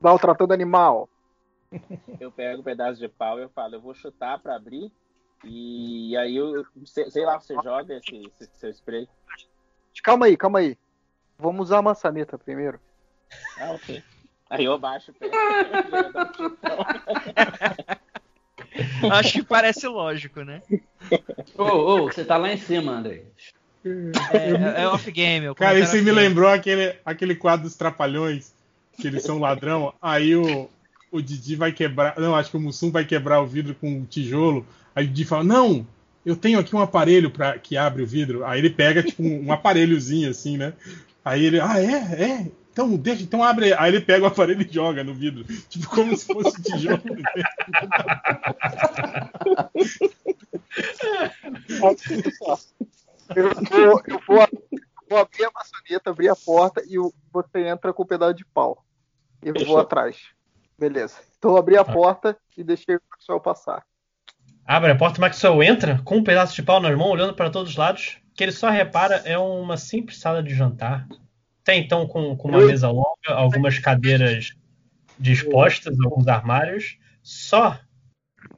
Dá 0.00 0.14
o 0.14 0.18
tratando 0.18 0.52
animal. 0.52 1.08
Eu 2.20 2.32
pego 2.32 2.60
um 2.60 2.64
pedaço 2.64 3.00
de 3.00 3.08
pau 3.08 3.38
e 3.38 3.42
eu 3.42 3.48
falo, 3.50 3.76
eu 3.76 3.80
vou 3.80 3.94
chutar 3.94 4.38
pra 4.38 4.56
abrir. 4.56 4.90
E 5.44 6.16
aí 6.16 6.36
eu 6.36 6.66
sei, 6.84 7.10
sei 7.10 7.24
lá, 7.24 7.40
você 7.40 7.54
joga 7.54 7.96
esse, 7.96 8.30
esse 8.40 8.50
seu 8.58 8.70
spray. 8.70 9.08
Calma 10.02 10.26
aí, 10.26 10.36
calma 10.36 10.58
aí. 10.58 10.76
Vamos 11.38 11.68
usar 11.68 11.78
a 11.78 11.82
maçaneta 11.82 12.36
primeiro. 12.36 12.78
Ah, 13.58 13.72
ok. 13.72 14.02
Aí 14.50 14.64
eu 14.64 14.78
baixo 14.78 15.12
o 15.12 15.14
pé. 15.14 15.30
Acho 19.12 19.32
que 19.32 19.42
parece 19.42 19.86
lógico, 19.86 20.42
né? 20.42 20.62
Ô, 21.56 21.64
ô, 21.64 22.02
você 22.04 22.24
tá 22.24 22.36
lá 22.36 22.52
em 22.52 22.56
cima, 22.56 22.92
André. 22.92 23.24
É, 24.32 24.82
é 24.82 24.88
off-game. 24.88 25.54
Cara, 25.54 25.78
isso 25.78 25.96
me 25.96 26.10
lembrou 26.10 26.48
aquele, 26.48 26.96
aquele 27.04 27.34
quadro 27.34 27.64
dos 27.64 27.76
Trapalhões, 27.76 28.54
que 28.96 29.06
eles 29.06 29.22
são 29.22 29.38
ladrão. 29.38 29.94
Aí 30.00 30.36
o, 30.36 30.68
o 31.10 31.20
Didi 31.20 31.56
vai 31.56 31.72
quebrar. 31.72 32.18
Não, 32.18 32.34
acho 32.34 32.50
que 32.50 32.56
o 32.56 32.60
Mussum 32.60 32.90
vai 32.90 33.04
quebrar 33.04 33.40
o 33.40 33.46
vidro 33.46 33.74
com 33.74 33.88
um 33.90 34.04
tijolo. 34.04 34.66
Aí 34.94 35.04
o 35.04 35.08
Didi 35.08 35.24
fala: 35.24 35.44
Não, 35.44 35.86
eu 36.24 36.36
tenho 36.36 36.58
aqui 36.58 36.74
um 36.76 36.80
aparelho 36.80 37.30
pra, 37.30 37.58
que 37.58 37.76
abre 37.76 38.02
o 38.02 38.06
vidro. 38.06 38.44
Aí 38.44 38.58
ele 38.60 38.70
pega, 38.70 39.02
tipo, 39.02 39.22
um, 39.22 39.46
um 39.46 39.52
aparelhozinho 39.52 40.30
assim, 40.30 40.56
né? 40.56 40.72
Aí 41.24 41.44
ele, 41.44 41.60
ah, 41.60 41.78
é? 41.80 42.22
É? 42.24 42.50
Então 42.72 42.96
deixa, 42.96 43.22
então 43.22 43.42
abre. 43.42 43.72
Aí 43.74 43.90
ele 43.92 44.00
pega 44.00 44.24
o 44.24 44.28
aparelho 44.28 44.62
e 44.62 44.72
joga 44.72 45.02
no 45.04 45.12
vidro. 45.14 45.44
Tipo, 45.68 45.88
como 45.88 46.16
se 46.16 46.26
fosse 46.26 46.62
tijolo. 46.62 47.02
Eu 53.34 53.50
vou, 53.54 54.02
eu 54.06 54.20
vou, 54.26 54.48
vou 55.08 55.18
abrir 55.18 55.44
a 55.44 55.50
maçaneta, 55.54 56.10
abrir 56.10 56.28
a 56.28 56.36
porta 56.36 56.82
e 56.86 56.98
o- 56.98 57.12
você 57.32 57.66
entra 57.68 57.92
com 57.92 58.02
o 58.02 58.06
pedaço 58.06 58.34
de 58.34 58.44
pau. 58.44 58.84
Eu 59.42 59.52
Fechou. 59.52 59.68
vou 59.68 59.78
atrás. 59.78 60.16
Beleza. 60.80 61.16
Então 61.36 61.50
eu 61.50 61.58
abri 61.58 61.76
a 61.76 61.84
porta 61.84 62.34
e 62.56 62.64
deixei 62.64 62.96
o 62.96 63.00
Maxwell 63.10 63.38
passar. 63.38 63.84
Abre 64.64 64.90
a 64.90 64.96
porta, 64.96 65.18
o 65.18 65.20
Maxwell 65.20 65.62
entra 65.62 66.00
com 66.02 66.16
um 66.16 66.24
pedaço 66.24 66.54
de 66.54 66.62
pau 66.62 66.80
nas 66.80 66.96
mãos, 66.96 67.10
olhando 67.10 67.34
para 67.34 67.50
todos 67.50 67.72
os 67.72 67.76
lados. 67.76 68.18
Que 68.34 68.44
ele 68.44 68.52
só 68.52 68.70
repara 68.70 69.16
é 69.26 69.36
uma 69.36 69.76
simples 69.76 70.18
sala 70.18 70.42
de 70.42 70.54
jantar. 70.54 71.06
Tem 71.62 71.84
então 71.84 72.06
com, 72.06 72.34
com 72.34 72.48
uma 72.48 72.60
Eu- 72.60 72.68
mesa 72.68 72.88
longa, 72.88 73.28
algumas 73.28 73.78
cadeiras 73.78 74.54
dispostas, 75.18 76.00
alguns 76.00 76.26
armários. 76.26 76.96
Só 77.22 77.78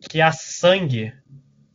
que 0.08 0.20
há 0.20 0.30
sangue 0.30 1.12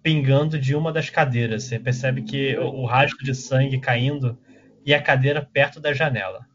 pingando 0.01 0.57
de 0.57 0.73
uma 0.73 0.93
das 0.93 1.09
cadeiras. 1.09 1.65
Você 1.65 1.77
percebe 1.77 2.21
que 2.21 2.57
o, 2.57 2.83
o 2.83 2.85
rastro 2.85 3.25
de 3.25 3.35
sangue 3.35 3.81
caindo 3.81 4.37
e 4.85 4.93
a 4.93 5.01
cadeira 5.03 5.41
perto 5.41 5.81
da 5.81 5.91
janela. 5.91 6.45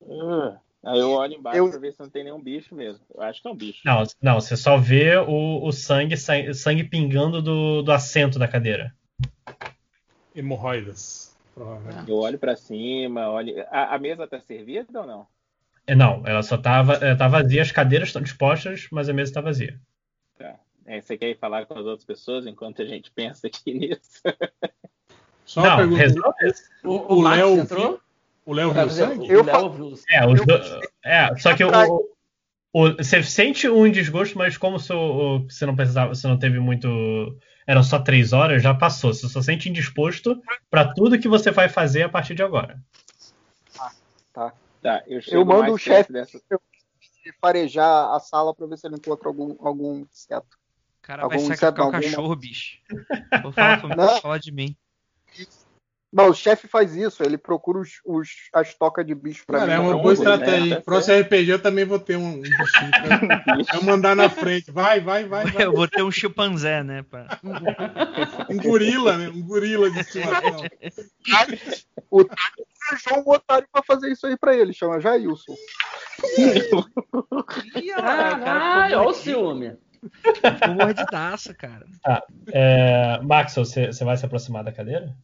Uh, 0.00 0.56
Aí 0.82 0.98
eu 0.98 1.10
olho 1.10 1.34
embaixo 1.34 1.58
Eu- 1.58 1.68
pra 1.70 1.78
ver 1.78 1.92
se 1.92 2.00
não 2.00 2.08
tem 2.08 2.24
nenhum 2.24 2.40
bicho 2.42 2.74
mesmo. 2.74 3.04
Eu 3.14 3.22
acho 3.22 3.42
que 3.42 3.48
é 3.48 3.50
um 3.50 3.54
bicho. 3.56 3.80
Não, 3.84 4.02
não, 4.22 4.40
você 4.40 4.56
só 4.56 4.76
vê 4.78 5.16
o, 5.18 5.62
o 5.62 5.72
sangue, 5.72 6.16
sangue, 6.16 6.54
sangue 6.54 6.84
pingando 6.84 7.42
do, 7.42 7.82
do 7.82 7.92
assento 7.92 8.38
da 8.38 8.48
cadeira. 8.48 8.94
Hemorroidas. 10.34 11.36
provavelmente. 11.54 12.08
Eu 12.10 12.16
olho 12.16 12.38
pra 12.38 12.56
cima, 12.56 13.28
olho. 13.28 13.54
A, 13.70 13.94
a 13.94 13.98
mesa 13.98 14.26
tá 14.26 14.40
servida 14.40 15.00
ou 15.00 15.06
não? 15.06 15.26
É, 15.86 15.94
Não, 15.94 16.22
ela 16.26 16.42
só 16.42 16.56
tava, 16.56 16.94
é, 16.94 17.14
tá 17.14 17.26
vazia, 17.28 17.62
as 17.62 17.72
cadeiras 17.72 18.08
estão 18.08 18.22
dispostas, 18.22 18.86
mas 18.90 19.08
a 19.08 19.12
mesa 19.12 19.32
tá 19.34 19.40
vazia. 19.40 19.78
Tá. 20.38 20.54
É, 20.86 21.00
você 21.00 21.16
quer 21.18 21.30
ir 21.30 21.38
falar 21.38 21.66
com 21.66 21.74
as 21.74 21.84
outras 21.84 22.04
pessoas 22.04 22.46
enquanto 22.46 22.80
a 22.82 22.86
gente 22.86 23.10
pensa 23.10 23.46
aqui 23.48 23.74
nisso? 23.74 24.22
Só 25.44 25.60
uma 25.60 25.68
Não, 25.70 25.76
pergunta. 25.76 26.00
resolve. 26.02 26.54
O, 26.84 27.16
O 27.16 27.22
Max 27.22 27.36
Léo 27.38 27.58
entrou? 27.58 28.00
O 28.46 28.52
Léo 28.52 28.72
viu 28.72 28.90
sangue? 28.90 29.28
o 29.28 29.32
Eu 29.32 29.44
Léo 29.44 29.54
fa- 29.54 29.68
viu 29.68 29.94
É, 30.10 30.26
os 30.26 30.40
Eu- 30.40 30.46
do- 30.46 30.80
é, 31.04 31.36
só 31.36 31.54
que 31.54 31.62
o, 31.64 31.70
o- 32.72 32.96
você 32.96 33.22
sente 33.22 33.68
um 33.68 33.90
desgosto, 33.90 34.36
mas 34.38 34.56
como 34.56 34.78
se 34.78 34.92
o- 34.92 35.36
o- 35.36 35.50
você 35.50 35.64
não 35.66 35.76
precisava, 35.76 36.14
você 36.14 36.26
não 36.26 36.38
teve 36.38 36.58
muito, 36.58 36.88
eram 37.66 37.82
só 37.82 37.98
três 37.98 38.32
horas, 38.32 38.62
já 38.62 38.74
passou. 38.74 39.12
Você 39.12 39.28
só 39.28 39.40
sente 39.42 39.68
indisposto 39.68 40.40
pra 40.70 40.92
tudo 40.92 41.18
que 41.18 41.28
você 41.28 41.50
vai 41.50 41.68
fazer 41.68 42.02
a 42.04 42.08
partir 42.08 42.34
de 42.34 42.42
agora. 42.42 42.78
Tá, 44.82 45.02
eu 45.06 45.20
chego 45.20 45.44
mando 45.44 45.72
o 45.74 45.78
chefe. 45.78 46.10
dessa. 46.12 46.40
Farejar 47.38 48.14
a 48.14 48.18
sala 48.18 48.54
pra 48.54 48.66
ver 48.66 48.78
se 48.78 48.86
ele 48.86 48.96
encontra 48.96 49.28
algum, 49.28 49.54
algum 49.60 49.98
inseto. 50.10 50.46
O 50.98 51.02
cara 51.02 51.22
Algum 51.24 51.36
vai 51.36 51.56
sacrificar 51.56 51.86
o 51.88 51.90
cachorro, 51.92 52.34
bicho. 52.36 52.78
Vou 53.42 53.52
falar, 53.52 53.80
comigo, 53.82 54.00
Não. 54.00 54.20
fala 54.22 54.38
de 54.40 54.50
mim. 54.50 54.74
Não, 56.12 56.30
o 56.30 56.34
chefe 56.34 56.66
faz 56.66 56.96
isso, 56.96 57.22
ele 57.22 57.38
procura 57.38 57.78
os, 57.78 58.00
os- 58.04 58.28
as 58.52 58.74
tocas 58.74 59.06
de 59.06 59.14
bicho 59.14 59.44
pra 59.46 59.60
Cara, 59.60 59.70
mim. 59.70 59.76
é 59.76 59.78
uma 59.78 59.92
pra 59.92 60.02
boa 60.02 60.12
estratégia. 60.12 60.64
né? 60.66 60.74
Tá 60.76 60.82
Próximo 60.82 61.20
RPG 61.20 61.50
eu 61.52 61.62
também 61.62 61.84
vou 61.84 62.00
ter 62.00 62.16
um, 62.16 62.30
um 62.38 62.40
bichinho 62.40 62.90
pra 62.90 63.58
eu 63.78 63.82
mandar 63.84 64.16
na 64.16 64.28
frente. 64.28 64.72
Vai, 64.72 65.00
vai, 65.00 65.24
vai, 65.24 65.44
vai. 65.46 65.64
Eu 65.64 65.72
vou 65.72 65.86
ter 65.86 66.02
um 66.02 66.10
chimpanzé, 66.10 66.82
né? 66.82 67.04
pra- 67.04 67.38
Um 68.50 68.56
gorila, 68.56 69.16
né? 69.18 69.28
Um 69.28 69.40
gorila 69.42 69.88
de 69.88 70.00
estimação. 70.00 70.64
Arranjou 72.90 73.24
um 73.24 73.30
otário 73.32 73.68
pra 73.72 73.82
fazer 73.82 74.10
isso 74.10 74.26
aí 74.26 74.36
pra 74.36 74.56
ele, 74.56 74.72
chama 74.72 75.00
Jailson. 75.00 75.54
O 77.30 77.44
Caralho, 77.44 78.98
olha 78.98 79.08
o 79.08 79.12
ciúme. 79.14 79.76
Ficou 80.34 80.74
mordidaço, 80.74 81.54
cara. 81.54 81.86
É, 82.52 83.20
Maxwell, 83.22 83.64
você, 83.64 83.86
você 83.88 84.04
vai 84.04 84.16
se 84.16 84.24
aproximar 84.26 84.64
da 84.64 84.72
cadeira? 84.72 85.14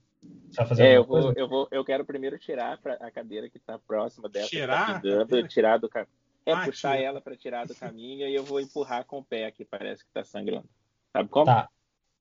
Fazer 0.64 0.84
É, 0.84 0.96
eu 0.96 1.04
vou, 1.04 1.22
coisa? 1.22 1.38
eu 1.38 1.48
vou, 1.48 1.68
eu 1.70 1.84
quero 1.84 2.04
primeiro 2.04 2.38
tirar 2.38 2.78
pra- 2.78 2.94
a 2.94 3.10
cadeira 3.10 3.48
que 3.50 3.58
tá 3.58 3.78
próxima 3.78 4.28
dessa. 4.28 4.48
que 4.48 4.56
Tirar? 4.56 4.86
Tá 4.86 5.00
pingando, 5.00 5.48
tirar 5.48 5.78
do 5.78 5.88
caminho. 5.88 6.08
É, 6.46 6.52
Ah, 6.52 6.64
puxar 6.64 6.92
tira. 6.96 7.08
ela 7.08 7.20
pra 7.20 7.36
tirar 7.36 7.66
do 7.66 7.74
caminho 7.74 8.28
e 8.28 8.34
eu 8.34 8.44
vou 8.44 8.60
empurrar 8.60 9.04
com 9.04 9.18
o 9.18 9.24
pé 9.24 9.46
aqui, 9.46 9.64
parece 9.64 10.04
que 10.04 10.10
tá 10.12 10.22
sangrando. 10.24 10.68
Sabe 11.12 11.28
como? 11.28 11.44
Tá. 11.46 11.68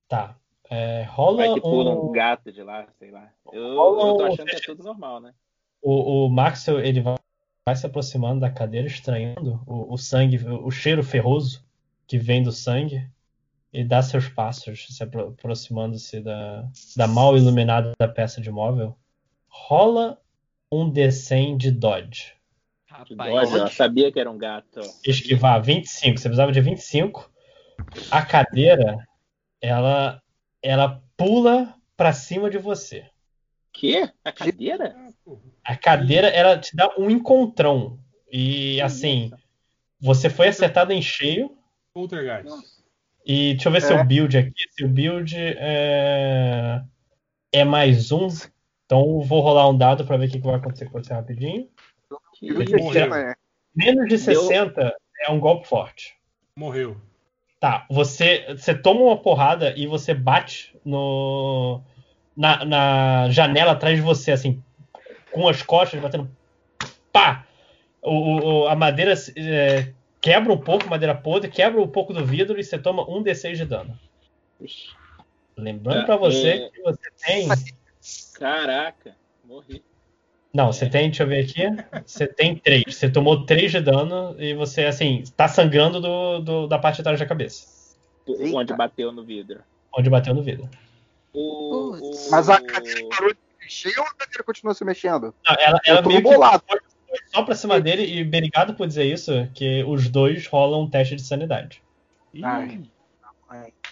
Tá. 0.08 0.36
É, 0.70 1.04
rola 1.04 1.38
Vai 1.46 1.54
que 1.54 1.62
pula 1.62 1.92
um, 1.92 2.10
um 2.10 2.12
gato 2.12 2.52
de 2.52 2.64
lá, 2.64 2.88
sei 2.98 3.12
lá. 3.12 3.32
Eu, 3.54 3.76
Rola 3.76 4.08
eu 4.10 4.18
tô 4.18 4.24
achando 4.26 4.48
que 4.48 4.56
é 4.56 4.60
tudo 4.62 4.84
normal, 4.84 5.20
né? 5.20 5.34
o, 5.82 6.26
o 6.26 6.30
Maxwell 6.30 6.80
ele 6.80 7.02
vai, 7.02 7.16
vai 7.64 7.76
se 7.76 7.86
aproximando 7.86 8.40
da 8.42 8.50
cadeira, 8.50 8.88
estranhando 8.88 9.62
o, 9.68 9.94
o 9.94 9.98
sangue, 9.98 10.38
o, 10.44 10.66
o 10.66 10.72
cheiro 10.72 11.04
ferroso 11.04 11.64
que 12.08 12.18
vem 12.18 12.42
do 12.42 12.52
sangue, 12.52 13.08
e 13.76 13.84
dá 13.84 14.02
seus 14.02 14.30
passos, 14.30 14.88
se 14.90 15.04
apro- 15.04 15.36
aproximando-se 15.38 16.22
da, 16.22 16.66
da 16.96 17.08
mal 17.08 17.36
iluminada 17.36 17.92
peça 18.16 18.40
de 18.40 18.50
móvel. 18.50 18.98
Rola 19.50 20.18
um 20.72 20.90
D100 20.90 21.58
de 21.58 21.72
Dodge. 21.72 22.34
Que 23.06 23.14
Rapaz, 23.14 23.54
ó, 23.54 23.68
sabia 23.68 24.10
que 24.14 24.18
era 24.18 24.32
um 24.32 24.38
gato. 24.38 24.80
Esquivar 25.06 25.62
25, 25.62 26.18
você 26.18 26.30
precisava 26.30 26.54
de 26.54 26.62
25. 26.62 27.30
A 28.10 28.26
cadeira, 28.26 29.06
ela, 29.62 30.22
ela 30.62 31.04
pula 31.18 31.76
pra 31.98 32.14
cima 32.14 32.50
de 32.50 32.58
você. 32.58 33.10
Quê? 33.74 34.10
A 34.24 34.32
cadeira? 34.32 34.96
A 35.66 35.76
cadeira, 35.76 36.28
ela 36.30 36.58
te 36.58 36.74
dá 36.74 36.90
um 36.98 37.10
encontrão. 37.10 38.00
E 38.32 38.80
assim, 38.80 39.32
você 40.00 40.30
foi 40.30 40.48
acertado 40.48 40.94
em 40.94 41.02
cheio. 41.02 41.58
Poltergeist. 41.94 42.75
E 43.26 43.54
deixa 43.54 43.68
eu 43.70 43.72
ver 43.72 43.78
É. 43.80 43.82
seu 43.82 44.04
build 44.04 44.38
aqui. 44.38 44.54
Seu 44.78 44.88
build 44.88 45.36
é, 45.38 46.82
é 47.52 47.64
mais 47.64 48.12
um. 48.12 48.28
Então 48.86 49.00
eu 49.00 49.22
vou 49.22 49.42
rolar 49.42 49.68
um 49.70 49.78
dado 49.78 50.06
pra 50.06 50.18
ver 50.18 50.28
o 50.28 50.32
que 50.32 50.40
que 50.40 50.46
vai 50.46 50.56
acontecer 50.56 50.86
com 50.86 51.02
você 51.04 51.14
rapidinho. 51.14 51.68
E 52.42 52.52
morreu. 52.78 53.10
né? 53.10 53.34
Menos 53.76 54.04
de 54.08 54.18
Deu- 54.24 54.42
60 54.44 54.96
é 55.22 55.32
um 55.32 55.40
golpe 55.40 55.68
forte. 55.68 56.14
Morreu. 56.58 56.98
Tá, 57.60 57.86
você, 57.90 58.46
você 58.56 58.76
toma 58.76 59.02
uma 59.02 59.18
porrada 59.18 59.74
e 59.76 59.88
você 59.88 60.14
bate 60.14 60.78
no 60.86 61.82
na, 62.38 62.64
na 62.66 63.30
janela 63.32 63.72
atrás 63.72 63.96
de 63.96 64.02
você, 64.02 64.32
assim, 64.34 64.62
com 65.32 65.48
as 65.48 65.62
costas 65.64 66.00
batendo. 66.00 66.30
Pá! 67.12 67.46
O, 68.04 68.64
o- 68.64 68.68
a 68.68 68.76
madeira 68.76 69.14
é, 69.36 69.92
quebra 70.26 70.52
um 70.52 70.58
pouco, 70.58 70.90
madeira 70.90 71.14
podre, 71.14 71.52
quebra 71.52 71.80
um 71.80 71.88
pouco 71.88 72.12
do 72.12 72.26
vidro 72.26 72.60
e 72.60 72.64
você 72.64 72.80
toma 72.80 73.08
um 73.08 73.22
D6 73.24 73.58
de 73.58 73.66
dano. 73.66 73.98
Lembrando 75.56 76.00
Tá, 76.00 76.06
pra 76.06 76.18
você 76.18 76.48
é- 76.48 76.70
que 76.70 76.82
você 76.82 77.12
tem. 77.24 77.48
Caraca, 78.34 79.16
morri. 79.44 79.84
Não, 80.52 80.72
você 80.74 80.90
tem, 80.90 81.10
deixa 81.10 81.24
eu 81.24 81.28
ver 81.28 81.44
aqui. 81.44 81.64
Você 82.08 82.26
tem 82.28 82.56
três. 82.56 82.84
Você 82.96 83.10
tomou 83.10 83.46
três 83.46 83.72
de 83.72 83.80
dano 83.82 84.36
e 84.40 84.54
você, 84.56 84.86
assim, 84.86 85.24
tá 85.38 85.48
sangrando 85.48 86.00
do, 86.02 86.40
do- 86.40 86.68
da 86.68 86.80
parte 86.80 86.98
de 86.98 87.04
trás 87.04 87.20
da 87.20 87.26
cabeça. 87.26 87.68
Eita. 88.28 88.58
Onde 88.58 88.74
bateu 88.74 89.12
no 89.12 89.24
vidro. 89.24 89.62
Onde 89.96 90.10
bateu 90.10 90.34
no 90.34 90.42
vidro. 90.42 90.68
O, 91.34 91.98
o- 91.98 92.32
Mas 92.32 92.50
a 92.50 92.60
cadeira 92.62 93.08
parou 93.10 93.32
de 93.34 93.38
se 93.40 93.64
mexer 93.64 94.00
ou 94.00 94.06
a 94.06 94.14
cadeira 94.16 94.44
continua 94.44 94.74
se 94.74 94.84
mexendo? 94.86 95.36
Não, 95.46 95.56
ela, 95.60 95.80
Eu 95.86 95.94
ela 95.94 96.02
tô 96.02 96.10
meio 96.10 96.22
que 96.24 96.30
bolado. 96.30 96.64
Foi 97.18 97.28
só 97.34 97.44
pra 97.44 97.56
cima 97.56 97.80
dele 97.80 98.06
e 98.06 98.22
obrigado 98.24 98.74
por 98.76 98.88
dizer 98.88 99.06
isso, 99.06 99.48
que 99.54 99.84
os 99.84 100.08
dois 100.10 100.48
rolam 100.48 100.82
um 100.84 100.90
teste 100.90 101.16
de 101.16 101.22
sanidade. 101.22 101.82
Ai. 102.44 102.82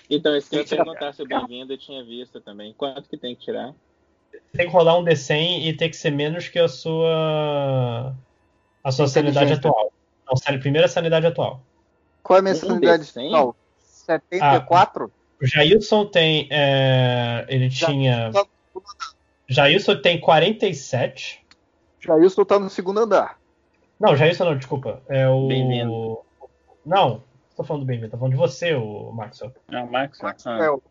Então, 0.09 0.35
esse 0.35 0.49
que 0.49 0.55
eu 0.55 0.59
ia 0.59 0.65
Tem 0.65 0.69
que 0.69 0.69
tirar- 0.69 0.83
perguntar 0.85 1.13
se 1.13 1.21
o 1.21 1.27
bem-vindo 1.27 1.73
eu 1.73 1.77
tinha 1.77 2.03
visto 2.03 2.41
também. 2.41 2.73
Quanto 2.73 3.09
que 3.09 3.17
tem 3.17 3.35
que 3.35 3.41
tirar? 3.45 3.73
Tem 4.51 4.65
que 4.67 4.71
rolar 4.73 4.97
um 4.97 5.03
D100 5.03 5.65
e 5.67 5.73
tem 5.73 5.89
que 5.89 5.95
ser 5.95 6.11
menos 6.11 6.47
que 6.49 6.59
a 6.59 6.67
sua 6.67 8.15
a 8.83 8.91
sua 8.91 9.07
sanidade 9.07 9.53
atual. 9.53 9.93
Não, 10.27 10.35
san- 10.35 10.59
primeira 10.59 10.87
sanidade 10.87 11.25
atual. 11.25 11.61
Qual 12.21 12.37
é 12.37 12.39
a 12.39 12.43
minha 12.43 12.53
Um 12.55 12.57
sanidade? 12.57 13.03
D100? 13.03 13.31
Não, 13.31 13.55
74? 13.79 15.11
O 15.41 15.45
Jailson 15.45 16.05
tem 16.05 16.47
é, 16.51 17.45
ele 17.47 17.69
Já- 17.69 17.87
tinha 17.87 18.31
já- 18.31 18.45
Jailson 19.49 20.01
tem 20.01 20.19
47. 20.19 21.42
Jailson 22.03 22.45
tá 22.45 22.59
no 22.59 22.69
segundo 22.69 22.99
andar. 22.99 23.37
Não, 23.99 24.15
Jailson 24.15 24.45
não, 24.45 24.57
desculpa. 24.57 25.01
É 25.07 25.27
o 25.27 25.47
Bem-vindo. 25.47 26.19
Não, 26.85 27.23
tô 27.55 27.63
falando 27.63 27.83
do 27.83 27.85
bem-vindo, 27.87 28.11
tô 28.11 28.17
falando 28.17 28.33
de 28.33 28.37
você, 28.39 28.73
o 28.73 29.11
Maxwell. 29.13 29.53
Ah, 29.69 29.85
Max? 29.85 30.19
Maxwell, 30.21 30.83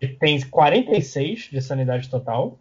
Ele 0.00 0.16
tem 0.16 0.40
46 0.48 1.42
de 1.52 1.60
sanidade 1.62 2.08
total. 2.10 2.56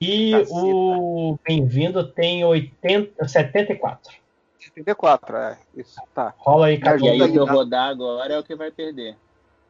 E 0.00 0.32
Caceta. 0.32 0.50
o 0.54 1.38
bem-vindo 1.46 2.06
tem 2.08 2.44
80, 2.44 3.26
74. 3.28 4.12
74, 4.58 5.36
é. 5.36 5.58
Isso, 5.76 5.96
tá. 6.14 6.34
Rola 6.38 6.66
aí, 6.66 6.78
cada 6.78 7.02
E 7.02 7.08
aí, 7.08 7.22
o 7.22 7.32
que 7.32 7.38
eu 7.38 7.46
rodar 7.46 7.88
agora 7.90 8.34
é 8.34 8.38
o 8.38 8.42
que 8.42 8.54
vai 8.54 8.70
perder. 8.70 9.16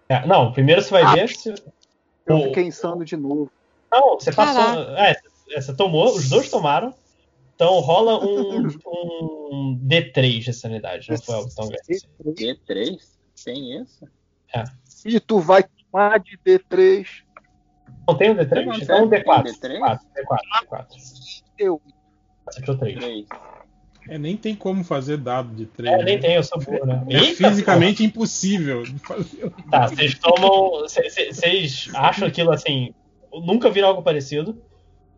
É, 0.08 0.26
não, 0.26 0.52
primeiro 0.52 0.82
você 0.82 0.90
vai 0.90 1.02
Ah. 1.02 1.12
ver 1.14 1.28
se. 1.28 1.54
Eu 2.26 2.36
O- 2.36 2.42
fiquei 2.44 2.64
insano 2.64 3.04
de 3.04 3.16
novo. 3.16 3.50
Não, 3.90 4.18
você 4.18 4.32
passou. 4.32 4.82
É, 4.96 5.19
você 5.54 5.74
tomou, 5.74 6.14
os 6.14 6.28
dois 6.28 6.50
tomaram. 6.50 6.94
Então 7.54 7.78
rola 7.80 8.24
um, 8.24 8.66
um 9.52 9.80
D3 9.86 10.40
de 10.40 10.52
sanidade. 10.52 11.10
Não 11.10 11.18
foi 11.20 11.34
algo 11.34 11.50
tão 11.54 11.68
grande. 11.68 11.82
assim. 11.90 12.06
D3? 12.34 12.98
Tem 13.44 13.80
isso? 13.80 14.04
E 15.04 15.18
tu 15.20 15.40
vai 15.40 15.62
tomar 15.62 16.18
de 16.20 16.38
D3. 16.38 17.06
Não 18.08 18.16
tem 18.16 18.30
um 18.30 18.34
D3? 18.34 18.64
Não, 18.64 18.74
Então 18.74 19.04
um 19.04 19.08
tem 19.08 19.22
D4. 19.22 19.44
D3? 19.44 19.78
D4, 19.78 19.98
D4, 20.16 20.66
D4. 20.68 20.86
Eu. 21.58 21.80
Você 22.46 22.60
tirou 22.60 22.78
3. 22.78 22.98
3. 22.98 23.26
É, 24.08 24.18
nem 24.18 24.36
tem 24.36 24.56
como 24.56 24.82
fazer 24.82 25.18
dado 25.18 25.54
de 25.54 25.66
3. 25.66 26.00
É, 26.00 26.02
nem 26.02 26.18
tem, 26.18 26.34
eu 26.34 26.42
sou 26.42 26.58
burro, 26.58 26.86
né? 26.86 27.04
É 27.10 27.16
Eita, 27.18 27.48
fisicamente 27.48 28.02
impossível 28.02 28.82
de 28.82 28.98
fazer. 28.98 29.52
Tá, 29.70 29.86
vocês 29.88 30.18
tomam. 30.18 30.80
Vocês 30.80 31.88
acham 31.94 32.26
aquilo 32.26 32.50
assim. 32.50 32.94
Nunca 33.32 33.70
viram 33.70 33.88
algo 33.88 34.02
parecido. 34.02 34.60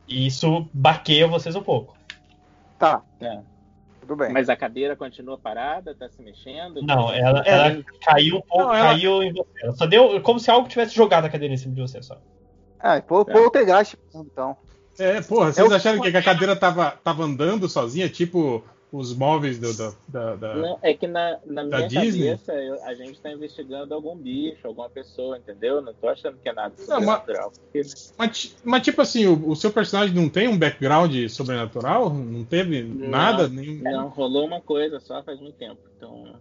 E 0.08 0.26
isso 0.26 0.68
baqueia 0.72 1.26
vocês 1.26 1.54
um 1.56 1.62
pouco. 1.62 1.96
Tá, 2.78 3.00
Tá. 3.18 3.42
tudo 4.00 4.16
bem. 4.16 4.32
Mas 4.32 4.48
a 4.48 4.56
cadeira 4.56 4.96
continua 4.96 5.38
parada? 5.38 5.94
Tá 5.94 6.08
se 6.08 6.20
mexendo? 6.22 6.82
Não, 6.82 7.12
ela, 7.12 7.42
É. 7.46 7.50
ela 7.50 7.84
caiu 8.04 8.36
um 8.38 8.40
pouco, 8.42 8.64
Não, 8.64 8.74
ela- 8.74 8.88
caiu 8.90 9.22
em 9.22 9.32
você. 9.32 9.50
Ela 9.62 9.72
só 9.74 9.86
deu 9.86 10.20
como 10.22 10.38
se 10.40 10.50
algo 10.50 10.68
tivesse 10.68 10.94
jogado 10.94 11.24
a 11.24 11.28
cadeira 11.30 11.54
em 11.54 11.56
cima 11.56 11.74
de 11.74 11.80
você 11.80 12.02
só. 12.02 12.18
Ah, 12.80 13.00
pô, 13.00 13.24
Tá. 13.24 13.32
poltergeist, 13.32 13.96
então. 14.14 14.56
É, 14.98 15.20
porra, 15.22 15.52
vocês 15.52 15.66
É 15.66 15.72
o- 15.72 15.74
acharam 15.74 16.00
que 16.00 16.08
a 16.16 16.22
cadeira 16.22 16.54
tava, 16.56 16.90
tava 17.02 17.22
andando 17.22 17.68
sozinha, 17.68 18.08
tipo 18.08 18.62
os 18.92 19.16
móveis 19.16 19.58
do, 19.58 19.72
da, 19.74 19.92
da, 20.06 20.36
da- 20.36 20.54
Não, 20.54 20.78
é 20.82 20.92
que 20.92 21.06
na, 21.06 21.38
na 21.46 21.64
minha 21.64 21.88
Disney? 21.88 22.26
cabeça 22.26 22.52
eu- 22.52 22.84
a 22.84 22.92
gente 22.94 23.18
tá 23.20 23.32
investigando 23.32 23.94
algum 23.94 24.14
bicho, 24.14 24.66
alguma 24.66 24.90
pessoa, 24.90 25.38
entendeu? 25.38 25.80
Não 25.80 25.94
tô 25.94 26.08
achando 26.08 26.36
que 26.36 26.46
é 26.48 26.52
nada 26.52 26.74
Não, 26.78 27.00
mas- 27.00 27.18
sobrenatural. 27.20 27.52
Porque 27.52 27.80
Mas, 28.18 28.38
ti- 28.38 28.54
mas, 28.62 28.82
tipo 28.82 29.00
assim, 29.00 29.26
o, 29.26 29.48
o 29.48 29.56
seu 29.56 29.72
personagem 29.72 30.14
não 30.14 30.28
tem 30.28 30.46
um 30.46 30.58
background 30.58 31.14
sobrenatural? 31.30 32.12
Não 32.12 32.44
teve 32.44 32.82
nada? 32.82 33.48
Nenhum... 33.48 33.82
Não, 33.82 34.08
rolou 34.08 34.46
uma 34.46 34.60
coisa 34.60 35.00
só 35.00 35.22
faz 35.22 35.40
muito 35.40 35.56
tempo. 35.56 35.78
Então. 35.96 36.34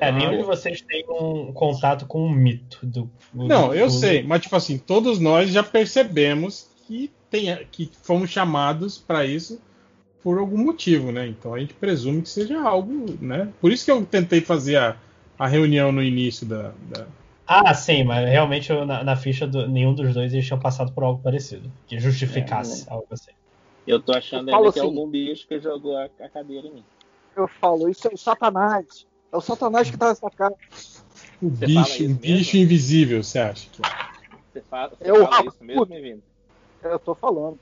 É, 0.00 0.10
nenhum 0.10 0.32
Ah. 0.32 0.36
de 0.38 0.42
vocês 0.44 0.80
tem 0.80 1.04
um 1.10 1.52
contato 1.52 2.06
com 2.06 2.22
um 2.24 2.30
mito 2.30 2.78
do. 2.86 3.10
do- 3.32 3.46
Não, 3.48 3.74
eu 3.74 3.86
do- 3.88 3.92
sei, 3.92 4.22
mas 4.22 4.40
tipo 4.40 4.56
assim, 4.56 4.78
todos 4.78 5.18
nós 5.18 5.50
já 5.50 5.62
percebemos 5.62 6.70
que, 6.86 7.10
tem, 7.28 7.54
que 7.70 7.90
fomos 8.02 8.30
chamados 8.30 8.96
para 8.96 9.26
isso 9.26 9.60
por 10.22 10.38
algum 10.38 10.58
motivo, 10.58 11.12
né? 11.12 11.26
Então 11.26 11.54
a 11.54 11.58
gente 11.60 11.74
presume 11.74 12.22
que 12.22 12.28
seja 12.28 12.60
algo, 12.60 13.06
né? 13.20 13.52
Por 13.60 13.72
isso 13.72 13.84
que 13.84 13.90
eu 13.90 14.04
tentei 14.04 14.40
fazer 14.40 14.76
a, 14.76 14.96
a 15.38 15.46
reunião 15.46 15.92
no 15.92 16.02
início 16.02 16.46
da. 16.46 16.72
da- 16.90 17.06
Ah, 17.46 17.72
sim, 17.74 18.04
mas 18.04 18.28
realmente 18.28 18.70
eu- 18.70 18.84
na, 18.84 19.02
na 19.02 19.16
ficha 19.16 19.46
do, 19.46 19.66
nenhum 19.68 19.94
dos 19.94 20.12
dois 20.14 20.32
eles 20.32 20.46
tinham 20.46 20.60
passado 20.60 20.92
por 20.92 21.02
algo 21.04 21.22
parecido. 21.22 21.70
Que 21.86 21.98
justificasse 21.98 22.86
É, 22.88 22.92
algo 22.92 23.06
assim. 23.10 23.32
Eu 23.86 24.00
tô 24.02 24.12
achando 24.12 24.50
Eu 24.50 24.56
ainda 24.56 24.72
que 24.72 24.78
é 24.78 24.82
algum 24.82 25.08
bicho 25.08 25.46
que 25.46 25.58
jogou 25.58 25.96
a, 25.96 26.04
a 26.04 26.28
cadeira 26.28 26.66
em 26.66 26.74
mim. 26.74 26.84
Eu 27.34 27.48
falo, 27.48 27.88
isso 27.88 28.06
é 28.08 28.12
o 28.12 28.18
Satanás. 28.18 29.06
É 29.32 29.36
o 29.36 29.40
Satanás 29.40 29.90
que 29.90 29.96
tá 29.96 30.08
nessa 30.08 30.28
casa. 30.30 30.54
O 31.40 31.48
Você 31.48 31.66
bicho, 31.66 32.04
um 32.04 32.14
bicho 32.14 32.56
mesmo? 32.56 32.60
invisível, 32.60 33.22
você 33.22 33.38
acha? 33.38 33.66
Que... 33.70 33.82
é? 33.82 34.08
Você 34.52 34.60
fala, 34.62 34.90
você 34.90 35.08
É 35.08 35.12
o 35.12 35.26
fala 35.26 35.46
isso 35.46 35.64
mesmo, 35.64 35.86
bem-vindo? 35.86 36.22
Eu 36.82 36.98
tô 36.98 37.14
falando. 37.14 37.58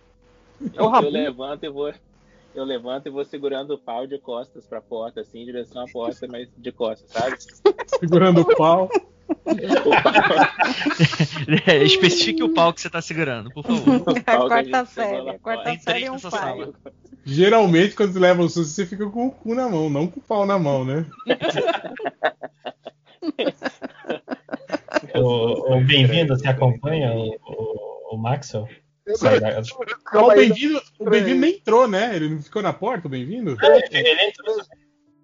É 0.74 0.80
Eu, 0.80 0.86
o 0.86 1.02
eu 1.02 1.11
levanto 1.11 1.64
e 1.64 1.68
vou. 1.68 1.92
Eu 2.57 2.64
levanto 2.64 3.07
e 3.07 3.11
vou 3.11 3.22
segurando 3.22 3.74
o 3.74 3.78
pau 3.78 4.07
de 4.07 4.18
costas 4.18 4.66
pra 4.66 4.80
porta, 4.80 5.20
assim, 5.20 5.42
em 5.42 5.44
direção 5.44 5.82
à 5.82 5.86
porta, 5.86 6.26
mas 6.26 6.48
de 6.57 6.72
costas, 6.72 7.11
sabe? 7.11 7.36
Segurando 8.00 8.40
o 8.40 8.57
pau. 8.57 8.88
O 9.28 9.34
pau, 10.02 10.12
É, 11.66 11.82
especifique 11.84 12.42
o 12.42 12.54
pau 12.54 12.72
que 12.72 12.80
você 12.80 12.88
tá 12.88 13.02
segurando, 13.02 13.50
por 13.50 13.62
favor. 13.62 14.00
pau 14.24 14.46
a 14.46 14.48
quarta 14.48 14.70
pegou 14.70 14.86
série. 14.86 15.28
A 15.28 15.38
quarta 15.38 15.64
fora. 15.64 15.80
série 15.80 16.04
é 16.07 16.12
um 16.12 16.18
sala. 16.18 16.72
Geralmente, 17.26 17.94
quando 17.94 18.14
você 18.14 18.18
leva 18.18 18.42
o 18.42 18.48
susto, 18.48 18.72
você 18.72 18.86
fica 18.86 19.07
com 19.11 19.26
o 19.26 19.30
cu 19.30 19.54
na 19.54 19.68
mão, 19.68 19.90
não 19.90 20.07
com 20.07 20.18
o 20.18 20.22
pau 20.22 20.46
na 20.46 20.59
mão, 20.59 20.82
né? 20.82 21.04
O, 25.14 25.74
o 25.74 25.84
bem-vindo, 25.84 26.36
você 26.36 26.46
acompanha 26.46 27.12
o, 27.12 27.36
o, 27.46 28.14
o 28.14 28.18
Maxwell? 28.18 28.68
Sai 29.14 29.38
o 30.14 30.28
bem-vindo 30.34 30.82
bem-vindo 31.09 31.40
nem 31.40 31.54
entrou, 31.54 31.86
né? 31.86 32.16
Ele 32.16 32.28
não 32.30 32.42
ficou 32.42 32.61
na 32.62 32.72
porta, 32.72 33.07
o 33.07 33.11
bem-vindo? 33.11 33.57
Ele, 33.62 34.22
entrou- 34.22 34.57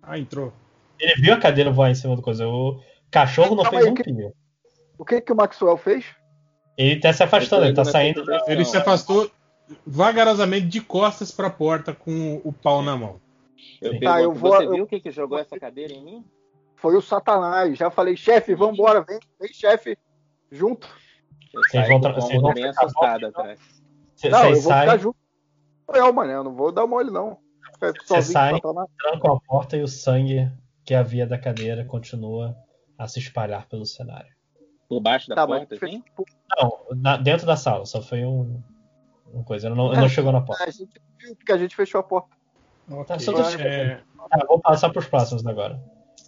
Ah, 0.03 0.19
entrou. 0.19 0.53
ele 1.01 1.15
viu 1.21 1.35
a 1.35 1.39
cadeira 1.41 1.71
voar 1.71 1.91
em 1.91 1.95
cima 1.95 2.15
do 2.15 2.23
coisa. 2.23 2.47
O 2.47 2.81
cachorro 3.11 3.57
não 3.57 3.65
Calma 3.65 3.71
fez 3.79 3.85
aí, 3.87 3.91
um 3.91 3.95
que- 3.95 4.05
pio. 4.05 4.33
O 4.99 5.05
que 5.05 5.21
que 5.21 5.33
o 5.33 5.37
Maxwell 5.37 5.77
fez? 5.77 6.05
Ele 6.79 7.01
tá 7.01 7.13
se 7.13 7.23
afastando, 7.25 7.65
ele 7.65 7.75
tá 7.75 7.85
saindo. 7.85 8.25
Ele 8.47 8.65
se 8.65 8.77
afastou 8.77 9.29
vagarosamente 9.87 10.67
de 10.67 10.81
costas 10.81 11.33
para 11.33 11.49
a 11.49 11.51
porta 11.51 11.93
com 11.93 12.41
o 12.45 12.53
pau 12.53 12.83
na 12.83 12.97
mão. 12.97 13.21
Eu 13.81 13.99
Tá, 14.01 14.23
eu 14.23 14.33
vou- 14.33 14.53
você 14.53 14.65
eu- 14.67 14.71
viu 14.75 14.85
o 14.85 14.87
que, 14.87 15.01
que 15.01 15.11
jogou 15.11 15.39
essa 15.39 15.59
cadeira 15.59 15.93
em 15.93 16.05
mim? 16.05 16.25
Foi 16.77 16.97
o 16.97 17.03
Satanás. 17.03 17.77
Já 17.77 17.91
falei, 17.91 18.17
chefe, 18.17 18.55
vambora, 18.55 19.03
vem, 19.03 19.19
vem, 19.41 19.53
chefe, 19.53 19.97
junto. 20.51 20.89
Eu 21.55 21.63
Vocês 21.63 21.89
vão 21.89 21.97
com 21.97 22.01
tra- 22.01 22.13
o 22.13 22.15
vocês 22.21 22.41
vão 22.43 22.55
bem 22.55 22.65
atrás. 22.67 23.59
Cê- 24.17 24.29
Não, 24.29 24.39
eu 24.39 24.45
Vocês 24.51 24.65
vou 24.65 24.73
ficar 24.73 24.87
saem, 24.87 24.99
junto. 25.01 25.17
Eu, 25.95 26.13
mano, 26.13 26.31
eu 26.31 26.45
não 26.45 26.55
vou 26.55 26.73
dar 26.73 26.87
mole, 26.87 27.11
não. 27.11 27.39
O 27.83 28.23
Satanás. 28.23 28.89
trancam 28.99 29.35
a 29.35 29.41
porta 29.41 29.77
e 29.77 29.83
o 29.83 29.89
sangue 29.89 30.51
que 30.85 30.95
havia 30.95 31.27
da 31.27 31.37
cadeira 31.39 31.85
continua 31.85 32.57
a 32.97 33.09
se 33.09 33.19
espalhar 33.19 33.67
pelo 33.69 33.85
cenário. 33.85 34.33
Por 34.89 35.01
baixo 35.01 35.29
da 35.29 35.35
Tá, 35.35 35.47
mas 35.47 35.67
porta, 35.69 35.85
assim? 35.87 36.03
Não, 36.57 36.79
na- 36.97 37.17
dentro 37.17 37.47
da 37.47 37.57
sala, 37.57 37.85
só 37.85 38.01
foi 38.01 38.25
um, 38.25 38.63
uma 39.33 39.43
coisa. 39.45 39.69
Não, 39.69 39.93
não 39.93 40.09
chegou 40.09 40.31
na 40.33 40.41
porta. 40.41 40.65
a 40.65 40.71
gente 40.71 41.01
viu 41.19 41.35
porque 41.37 41.53
a 41.53 41.59
gente 41.59 41.75
fechou 41.75 42.01
a 42.01 42.05
porta. 42.05 42.29
Tá, 42.89 42.97
Ok, 42.97 43.19
só 43.21 43.33
é, 43.59 44.01
Tá, 44.31 44.45
vou 44.47 44.61
passar 44.61 44.91
para 44.91 45.01
os 45.01 45.07
próximos 45.09 45.45
agora. 45.47 45.83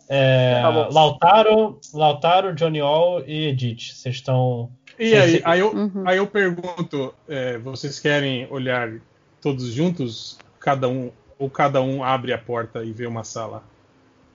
É, 0.09 0.61
Tá. 0.61 0.69
Lautaro, 0.93 1.81
Lautaro, 1.93 2.55
Johnny 2.55 2.81
All 2.81 3.21
e 3.27 3.49
Edith. 3.49 3.93
Vocês 3.95 4.17
estão. 4.17 4.71
E 4.99 5.15
aí, 5.15 5.41
aí, 5.45 5.61
eu, 5.61 5.73
Uhum. 5.73 6.03
aí 6.07 6.17
eu 6.19 6.27
pergunto, 6.27 7.15
é, 7.29 7.59
vocês 7.59 7.99
querem 8.01 8.47
olhar 8.51 8.93
todos 9.41 9.67
juntos? 9.67 10.39
Cada 10.61 10.89
um 10.89 11.11
ou 11.39 11.51
cada 11.51 11.83
um 11.83 12.03
abre 12.03 12.33
a 12.33 12.39
porta 12.39 12.83
e 12.85 12.93
vê 12.93 13.07
uma 13.07 13.25
sala? 13.25 13.63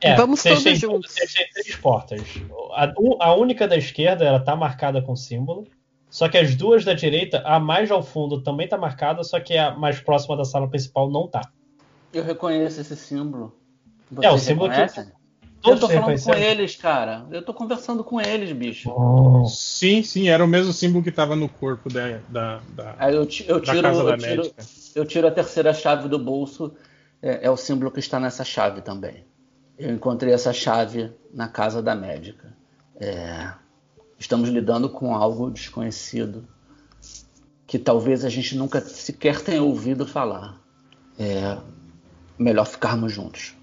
É, 0.02 0.16
Vamos 0.16 0.40
vocês 0.42 0.56
todos 0.56 0.64
têm- 0.64 0.76
juntos. 0.76 1.12
Vocês 1.12 1.34
têm 1.34 1.48
três 1.52 1.76
portas. 1.76 2.22
A, 2.74 2.94
a 3.20 3.36
única 3.36 3.68
da 3.68 3.76
esquerda 3.76 4.24
ela 4.26 4.40
tá 4.40 4.56
marcada 4.56 5.02
com 5.02 5.16
símbolo. 5.16 5.66
Só 6.10 6.28
que 6.28 6.38
as 6.38 6.56
duas 6.56 6.84
da 6.84 6.94
direita, 6.94 7.40
a 7.46 7.60
mais 7.60 7.92
ao 7.92 8.02
fundo 8.02 8.42
também 8.42 8.68
tá 8.68 8.78
marcada, 8.78 9.24
só 9.24 9.40
que 9.40 9.56
a 9.58 9.72
mais 9.78 10.00
próxima 10.00 10.36
da 10.36 10.44
sala 10.44 10.68
principal 10.68 11.10
não 11.10 11.28
tá. 11.28 11.42
Eu 12.12 12.24
reconheço 12.24 12.82
esse 12.82 12.96
símbolo. 12.96 13.56
É, 14.22 14.28
o 14.30 14.32
Vocês 14.32 14.42
símbolo 14.42 14.70
que- 14.72 14.76
reconhecem? 14.76 15.14
Eu 15.66 15.80
tô 15.80 15.88
falando 15.88 16.04
com 16.04 16.10
reconheceram. 16.10 16.40
eles, 16.42 16.76
cara. 16.76 17.26
Eu 17.32 17.42
tô 17.42 17.54
conversando 17.54 18.04
com 18.04 18.20
eles, 18.20 18.52
bicho. 18.52 18.90
Oh, 18.90 19.46
Sim, 19.46 20.02
sim, 20.04 20.30
era 20.30 20.44
o 20.44 20.48
mesmo 20.48 20.72
símbolo 20.72 21.04
que 21.04 21.10
estava 21.10 21.36
no 21.36 21.50
corpo 21.50 21.92
da, 21.92 22.20
da, 22.30 22.62
da, 22.70 22.96
Aí 22.98 23.14
eu, 23.16 23.28
eu 23.48 23.60
da 23.60 23.74
tiro, 23.74 23.82
casa 23.82 24.04
da 24.04 24.12
eu, 24.12 24.18
tiro, 24.18 24.42
médica. 24.44 24.64
eu 24.96 25.06
tiro 25.06 25.28
a 25.28 25.32
terceira 25.32 25.74
chave 25.74 26.08
do 26.08 26.18
bolso. 26.18 26.74
É, 27.22 27.46
é 27.48 27.50
o 27.50 27.58
símbolo 27.58 27.92
que 27.92 28.00
está 28.00 28.20
nessa 28.20 28.46
chave 28.46 28.82
também. 28.82 29.26
Eu 29.78 29.94
encontrei 29.94 30.34
essa 30.34 30.54
chave 30.54 31.12
na 31.34 31.48
casa 31.48 31.82
da 31.82 31.94
médica. 31.94 32.54
É, 32.96 33.52
estamos 34.18 34.50
lidando 34.50 34.90
com 34.90 35.14
algo 35.14 35.50
desconhecido 35.50 36.48
que 37.68 37.78
talvez 37.78 38.26
a 38.26 38.30
gente 38.30 38.58
nunca 38.58 38.82
sequer 38.82 39.42
tenha 39.42 39.62
ouvido 39.62 40.06
falar. 40.06 40.58
É 41.18 41.58
melhor 42.38 42.66
ficarmos 42.66 43.12
juntos. 43.12 43.59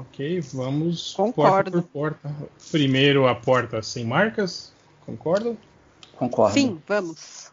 Ok, 0.00 0.40
vamos 0.52 1.14
Concordo. 1.14 1.70
porta 1.70 1.70
por 1.70 1.82
porta. 2.22 2.34
Primeiro 2.72 3.28
a 3.28 3.34
porta 3.34 3.80
sem 3.82 4.04
marcas, 4.04 4.72
concordo? 5.06 5.56
Concordo? 6.16 6.52
Sim, 6.54 6.80
vamos. 6.86 7.52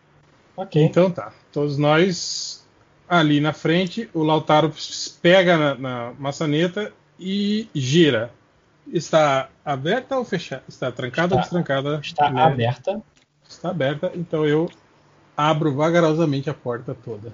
ok. 0.57 0.81
Então 0.83 1.11
tá. 1.11 1.31
Todos 1.51 1.77
nós 1.77 2.65
ali 3.07 3.39
na 3.39 3.53
frente, 3.53 4.09
o 4.13 4.23
Lautaro 4.23 4.73
pega 5.21 5.57
na, 5.57 5.75
na 5.75 6.13
maçaneta 6.17 6.91
e 7.19 7.69
gira. 7.75 8.31
Está 8.91 9.49
aberta 9.63 10.17
ou 10.17 10.25
fechada? 10.25 10.63
Está 10.67 10.91
trancada 10.91 11.35
ou 11.35 11.41
Está- 11.41 11.57
destrancada? 11.59 11.99
Está 12.03 12.29
Né? 12.31 12.41
aberta. 12.41 13.01
Está 13.47 13.69
aberta, 13.69 14.11
então 14.15 14.45
eu 14.45 14.69
abro 15.37 15.75
vagarosamente 15.75 16.49
a 16.49 16.53
porta 16.53 16.95
toda. 17.05 17.33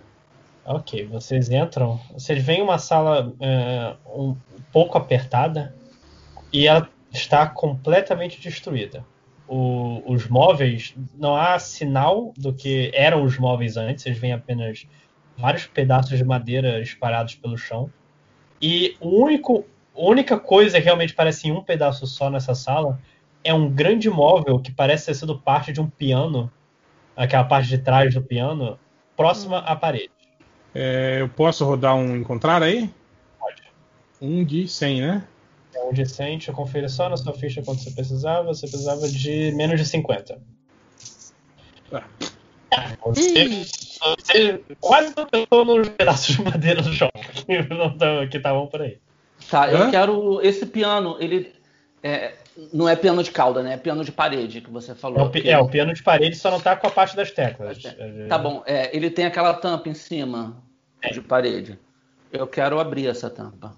Ok, 0.67 1.05
vocês 1.05 1.49
entram. 1.49 1.97
Vocês 2.11 2.43
veem 2.43 2.61
uma 2.61 2.77
sala 2.77 3.33
é, 3.39 3.95
um 4.05 4.35
pouco 4.71 4.97
apertada 4.97 5.73
e 6.51 6.67
ela 6.67 6.89
está 7.09 7.47
completamente 7.47 8.41
destruída. 8.41 9.05
O- 9.47 10.03
os 10.05 10.27
móveis, 10.27 10.93
não 11.17 11.37
há 11.37 11.57
sinal 11.57 12.33
do 12.37 12.53
que 12.53 12.91
eram 12.93 13.23
os 13.23 13.37
móveis 13.39 13.77
antes, 13.77 14.03
vocês 14.03 14.17
veem 14.17 14.33
apenas 14.33 14.85
vários 15.37 15.65
pedaços 15.65 16.17
de 16.17 16.23
madeira 16.25 16.81
espalhados 16.81 17.35
pelo 17.35 17.57
chão. 17.57 17.89
E 18.61 18.97
o 18.99 19.23
único, 19.23 19.65
a 19.95 20.01
única 20.01 20.37
coisa 20.37 20.79
que 20.79 20.83
realmente 20.83 21.13
parece 21.13 21.47
em 21.47 21.51
um 21.53 21.63
pedaço 21.63 22.05
só 22.05 22.29
nessa 22.29 22.53
sala 22.53 22.99
é 23.41 23.53
um 23.53 23.69
grande 23.69 24.09
móvel 24.09 24.59
que 24.59 24.71
parece 24.73 25.05
ter 25.05 25.13
sido 25.13 25.39
parte 25.39 25.71
de 25.71 25.79
um 25.79 25.87
piano, 25.87 26.51
aquela 27.15 27.45
parte 27.45 27.69
de 27.69 27.77
trás 27.77 28.13
do 28.13 28.21
piano, 28.21 28.77
próxima 29.15 29.59
à 29.59 29.73
parede. 29.77 30.09
É, 30.73 31.21
eu 31.21 31.29
posso 31.29 31.65
rodar 31.65 31.95
um 31.95 32.15
encontrar 32.15 32.61
aí? 32.61 32.89
Pode. 33.39 33.63
Um 34.21 34.43
de 34.43 34.67
100, 34.67 35.01
né? 35.01 35.27
É 35.75 35.83
um 35.83 35.93
de 35.93 36.05
100, 36.05 36.37
deixa 36.37 36.51
eu 36.51 36.55
conferir 36.55 36.89
só 36.89 37.09
na 37.09 37.17
sua 37.17 37.33
ficha 37.33 37.61
quanto 37.63 37.81
você 37.81 37.91
precisava. 37.91 38.47
Você 38.47 38.67
precisava 38.67 39.07
de 39.07 39.51
menos 39.55 39.79
de 39.79 39.85
50. 39.85 40.39
Tá. 41.89 42.03
Você, 43.05 43.65
você 44.17 44.61
quase 44.79 45.13
tropeçou 45.13 45.65
nos 45.65 45.89
pedaços 45.89 46.35
de 46.35 46.43
madeira 46.43 46.81
do 46.81 46.93
chão 46.93 47.09
que 48.29 48.37
estavam 48.37 48.67
por 48.67 48.81
aí. 48.81 48.99
Tá, 49.49 49.71
eu 49.71 49.77
Hã? 49.77 49.91
quero. 49.91 50.41
Esse 50.41 50.65
piano, 50.65 51.17
ele. 51.19 51.53
é, 52.03 52.33
não 52.73 52.87
é 52.89 52.95
piano 52.95 53.21
de 53.23 53.31
cauda, 53.31 53.61
né? 53.61 53.73
É 53.73 53.77
piano 53.77 54.03
de 54.03 54.11
parede 54.11 54.61
que 54.61 54.69
você 54.69 54.91
É 54.91 54.95
falou. 54.95 55.25
o, 55.25 55.29
pi- 55.29 55.41
que- 55.41 55.49
é, 55.49 55.57
o 55.57 55.67
piano 55.67 55.93
de 55.93 56.01
parede 56.03 56.35
só 56.35 56.49
não 56.49 56.59
tá 56.59 56.75
com 56.75 56.87
a 56.87 56.91
parte 56.91 57.15
das 57.15 57.31
teclas. 57.31 57.79
Tá 58.27 58.37
bom, 58.37 58.63
é, 58.65 58.95
ele 58.95 59.09
tem 59.09 59.25
aquela 59.25 59.53
tampa 59.53 59.89
em 59.89 59.93
cima 59.93 60.57
de 61.11 61.21
parede. 61.21 61.77
Eu 62.31 62.47
quero 62.47 62.79
abrir 62.79 63.07
essa 63.07 63.29
tampa. 63.29 63.73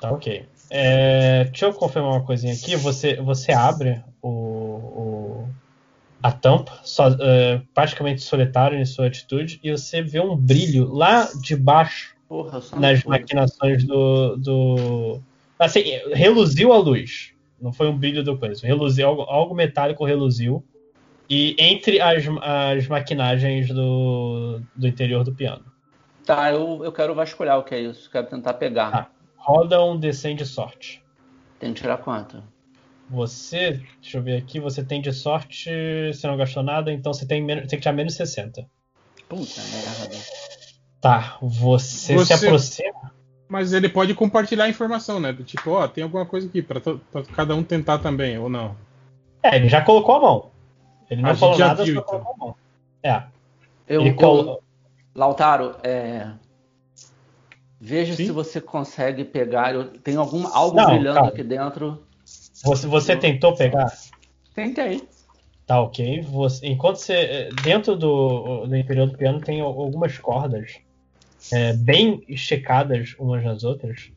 Tá, 0.00 0.10
ok. 0.10 0.44
É, 0.70 1.44
deixa 1.44 1.66
eu 1.66 1.74
confirmar 1.74 2.12
uma 2.12 2.24
coisinha 2.24 2.54
aqui. 2.54 2.74
Você, 2.76 3.16
você 3.16 3.52
abre 3.52 4.02
o, 4.22 4.28
o- 4.28 5.48
a 6.22 6.32
tampa, 6.32 6.78
só, 6.84 7.08
é, 7.20 7.60
praticamente 7.74 8.22
solitário 8.22 8.78
em 8.78 8.84
sua 8.84 9.06
atitude, 9.06 9.60
e 9.62 9.70
você 9.70 10.00
vê 10.00 10.20
um 10.20 10.36
brilho 10.36 10.92
lá 10.92 11.28
de 11.42 11.54
baixo 11.56 12.14
Porra, 12.28 12.60
nas 12.76 13.04
maquinações 13.04 13.84
do, 13.84 14.36
do. 14.36 15.20
Assim, 15.58 15.82
reluziu 16.12 16.72
a 16.72 16.78
luz. 16.78 17.31
Não 17.62 17.72
foi 17.72 17.88
um 17.88 17.96
brilho 17.96 18.24
do 18.24 18.36
coisa. 18.36 18.66
Reluziu, 18.66 19.06
algo, 19.06 19.22
algo 19.22 19.54
metálico 19.54 20.04
reluziu. 20.04 20.64
E 21.30 21.54
entre 21.58 22.00
as, 22.00 22.24
as 22.42 22.88
maquinagens 22.88 23.68
do, 23.68 24.60
do 24.74 24.86
interior 24.88 25.22
do 25.22 25.32
piano. 25.32 25.64
Tá, 26.26 26.50
eu, 26.50 26.84
eu 26.84 26.92
quero 26.92 27.14
vasculhar 27.14 27.58
o 27.58 27.62
que 27.62 27.74
é 27.74 27.80
isso. 27.80 28.10
Quero 28.10 28.26
tentar 28.26 28.54
pegar. 28.54 28.90
Tá. 28.90 29.10
Roda 29.36 29.82
um 29.82 29.98
D100 29.98 30.34
de 30.36 30.44
sorte. 30.44 31.02
Tem 31.58 31.72
que 31.72 31.80
tirar 31.80 31.98
quanto? 31.98 32.42
Você, 33.08 33.80
deixa 34.00 34.18
eu 34.18 34.22
ver 34.22 34.36
aqui, 34.38 34.58
você 34.58 34.82
tem 34.82 35.00
de 35.00 35.12
sorte, 35.12 35.70
você 36.12 36.26
não 36.26 36.36
gastou 36.36 36.62
nada, 36.62 36.92
então 36.92 37.12
você 37.12 37.26
tem, 37.26 37.42
menos, 37.42 37.68
tem 37.68 37.78
que 37.78 37.82
tirar 37.82 37.92
menos 37.92 38.14
60. 38.14 38.66
Puta 39.28 39.60
merda. 39.60 40.16
Tá, 41.00 41.38
você, 41.40 42.14
Você- 42.14 42.36
se 42.36 42.46
aproxima. 42.46 43.12
Mas 43.52 43.74
ele 43.74 43.86
pode 43.86 44.14
compartilhar 44.14 44.64
a 44.64 44.68
informação, 44.70 45.20
né? 45.20 45.30
Do 45.30 45.44
tipo, 45.44 45.72
ó, 45.72 45.86
tem 45.86 46.02
alguma 46.02 46.24
coisa 46.24 46.46
aqui 46.48 46.62
pra 46.62 46.80
cada 47.36 47.54
um 47.54 47.62
tentar 47.62 47.98
também, 47.98 48.38
ou 48.38 48.48
não. 48.48 48.74
É, 49.42 49.56
ele 49.56 49.68
já 49.68 49.82
colocou 49.82 50.14
a 50.14 50.20
mão. 50.22 50.50
Ele 51.10 51.20
não 51.20 51.28
A 51.32 51.34
falou 51.34 51.54
já 51.58 51.68
nada, 51.68 51.84
viu, 51.84 51.96
só 51.96 52.00
então. 52.00 52.10
colocou 52.20 52.34
a 52.34 52.46
mão. 52.46 52.56
É. 53.02 53.22
Eu, 53.86 54.00
ele 54.00 54.10
eu- 54.10 54.14
colo... 54.16 54.62
Lautaro, 55.14 55.76
é... 55.82 56.28
veja 57.78 58.14
Sim? 58.14 58.24
se 58.24 58.32
você 58.32 58.58
consegue 58.58 59.22
pegar. 59.22 59.74
Eu... 59.74 59.84
Tem 59.98 60.16
algum, 60.16 60.46
algo 60.46 60.74
Não, 60.74 60.86
brilhando 60.86 61.16
calma. 61.16 61.28
aqui 61.28 61.42
dentro. 61.42 62.02
Você, 62.64 62.86
você 62.86 63.14
tentou 63.16 63.54
pegar? 63.54 63.92
Tentei. 64.54 65.06
Tá 65.66 65.78
ok. 65.82 66.22
Você, 66.22 66.66
enquanto 66.66 66.96
você. 66.96 67.50
Dentro 67.62 67.94
do, 67.96 68.64
do 68.66 68.74
interior 68.74 69.08
do 69.10 69.18
piano 69.18 69.40
tem 69.42 69.60
al- 69.60 69.68
algumas 69.78 70.16
cordas 70.16 70.76
é, 71.50 71.72
bem 71.72 72.22
esticadas 72.28 73.14
umas 73.18 73.42
nas 73.42 73.64
outras. 73.64 74.12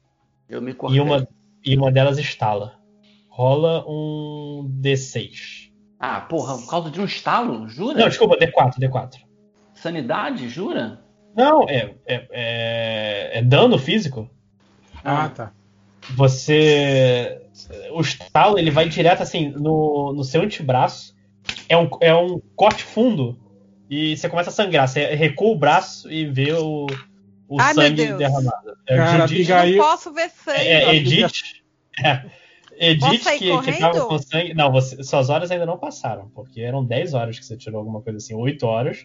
Eu 0.49 0.61
me 0.61 0.73
cortei. 0.73 0.99
E 0.99 1.01
uma, 1.01 1.28
e 1.63 1.78
uma 1.78 1.91
delas 1.91 2.17
estala. 2.17 2.80
Rola 3.30 3.84
um 3.88 4.69
D6. 4.82 5.71
Ah, 5.99 6.21
porra, 6.21 6.57
por 6.57 6.69
causa 6.69 6.91
de 6.91 7.01
um 7.01 7.05
estalo? 7.05 7.67
Jura? 7.67 7.97
Não, 7.97 8.07
desculpa, 8.07 8.38
D4, 8.38 8.78
D4. 8.80 9.19
Sanidade? 9.73 10.47
Jura? 10.49 11.01
Não, 11.36 11.63
é, 11.67 11.95
é, 12.05 12.28
é, 12.32 13.39
é 13.39 13.41
dano 13.41 13.78
físico. 13.78 14.30
Ah, 15.03 15.30
tá. 15.30 15.51
Você. 16.11 17.41
O 17.93 18.01
estalo 18.01 18.59
ele 18.59 18.71
vai 18.71 18.88
direto 18.88 19.21
assim 19.21 19.49
no, 19.49 20.13
no 20.13 20.23
seu 20.23 20.41
antebraço. 20.41 21.15
É 21.67 21.76
um, 21.76 21.89
é 22.01 22.13
um 22.13 22.39
corte 22.55 22.84
fundo. 22.84 23.39
E 23.89 24.15
você 24.15 24.30
começa 24.30 24.49
a 24.49 24.53
sangrar. 24.53 24.88
Você 24.88 25.13
recua 25.15 25.49
o 25.49 25.57
braço 25.57 26.11
e 26.11 26.26
vê 26.26 26.53
o, 26.53 26.88
o 27.48 27.60
Ai, 27.62 27.74
sangue 27.74 28.14
derramado. 28.14 28.78
É, 28.88 28.98
Cara, 28.98 29.28
Não 29.28 29.78
posso 29.78 30.12
ver 30.14 30.30
sangue. 30.30 30.60
é, 30.60 30.84
é 30.84 30.96
Edith. 30.96 31.32
É, 32.04 32.16
Posso 32.96 33.14
Edith 33.14 33.24
que, 33.39 33.62
que 33.72 33.80
tava 33.80 34.06
com 34.06 34.18
sangue. 34.20 34.54
Não, 34.54 34.72
você- 34.72 35.02
suas 35.04 35.30
horas 35.30 35.50
ainda 35.52 35.66
não 35.66 35.78
passaram, 35.78 36.30
porque 36.36 36.62
eram 36.62 36.84
10 36.84 37.14
horas 37.14 37.39
que 37.39 37.46
você 37.46 37.56
tirou 37.56 37.80
alguma 37.80 38.02
coisa 38.02 38.18
assim, 38.18 38.36
8 38.36 38.66
horas. 38.66 39.00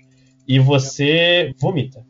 E 0.48 0.58
você 0.58 1.54
vomita. 1.60 2.04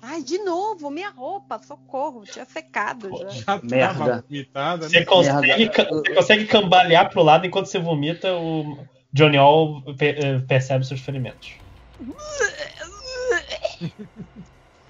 Ai, 0.00 0.22
de 0.22 0.38
novo, 0.38 0.90
minha 0.90 1.10
roupa, 1.10 1.58
socorro, 1.62 2.24
tinha 2.24 2.44
secado 2.44 3.10
já. 3.30 3.58
Merda. 3.62 4.22
vomitada, 4.28 4.88
Você 4.88 5.00
né? 5.00 5.04
consegue, 5.06 5.46
Merda. 5.46 5.84
você 5.90 6.14
consegue 6.14 6.44
cambalear 6.46 7.10
pro 7.10 7.22
lado 7.22 7.46
enquanto 7.46 7.66
você 7.66 7.78
vomita, 7.78 8.34
o 8.34 8.78
Johnny 9.12 9.36
All 9.38 9.82
eh, 10.00 10.38
percebe 10.40 10.84
seus 10.86 11.00
ferimentos. 11.00 11.54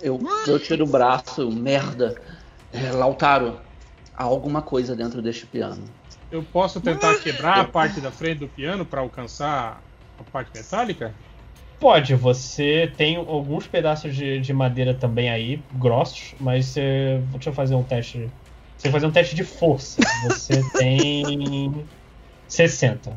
Eu, 0.04 0.20
eu 0.46 0.58
tiro 0.60 0.84
o 0.84 0.86
braço, 0.86 1.50
merda. 1.50 2.14
É, 2.70 2.92
Lautaro, 2.92 3.58
há 4.14 4.22
alguma 4.22 4.60
coisa 4.60 4.94
dentro 4.94 5.22
deste 5.22 5.46
piano. 5.46 5.88
Eu 6.30 6.42
posso 6.42 6.78
tentar 6.78 7.14
quebrar 7.22 7.60
a 7.60 7.64
parte 7.64 8.02
da 8.02 8.10
frente 8.10 8.40
do 8.40 8.48
piano 8.48 8.84
pra 8.84 9.00
alcançar 9.00 9.82
a 10.18 10.24
parte 10.24 10.50
metálica? 10.54 11.14
Pode, 11.80 12.14
você 12.14 12.92
tem 12.98 13.16
alguns 13.16 13.66
pedaços 13.66 14.14
de, 14.14 14.40
de 14.40 14.52
madeira 14.52 14.92
também 14.94 15.30
aí, 15.30 15.62
grossos, 15.72 16.34
mas 16.38 16.66
você. 16.66 17.22
Deixa 17.30 17.50
eu 17.50 17.54
fazer 17.54 17.74
um 17.74 17.82
teste. 17.82 18.30
Você 18.76 18.88
vai 18.88 18.92
fazer 18.92 19.06
um 19.06 19.12
teste 19.12 19.34
de 19.34 19.44
força. 19.44 20.00
Você 20.28 20.62
tem 20.76 21.88
60. 22.46 23.16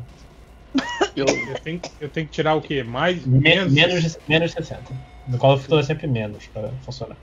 Eu, 1.14 1.26
Eu 1.26 1.60
tenho, 1.62 1.80
eu 2.00 2.08
tenho 2.08 2.26
que 2.26 2.32
tirar 2.32 2.54
o 2.54 2.62
quê? 2.62 2.82
Mais? 2.82 3.26
Me- 3.26 3.40
menos? 3.40 3.72
menos, 3.74 4.02
de, 4.02 4.18
menos 4.28 4.50
de 4.50 4.56
60. 4.56 5.17
No 5.28 5.38
Call 5.38 5.54
of 5.54 5.68
Duty 5.68 5.80
é 5.80 5.82
sempre 5.84 6.06
menos 6.06 6.46
para 6.46 6.68
funcionar. 6.84 7.16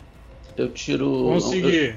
eu 0.57 0.71
tiro. 0.71 1.09
Consegui. 1.33 1.95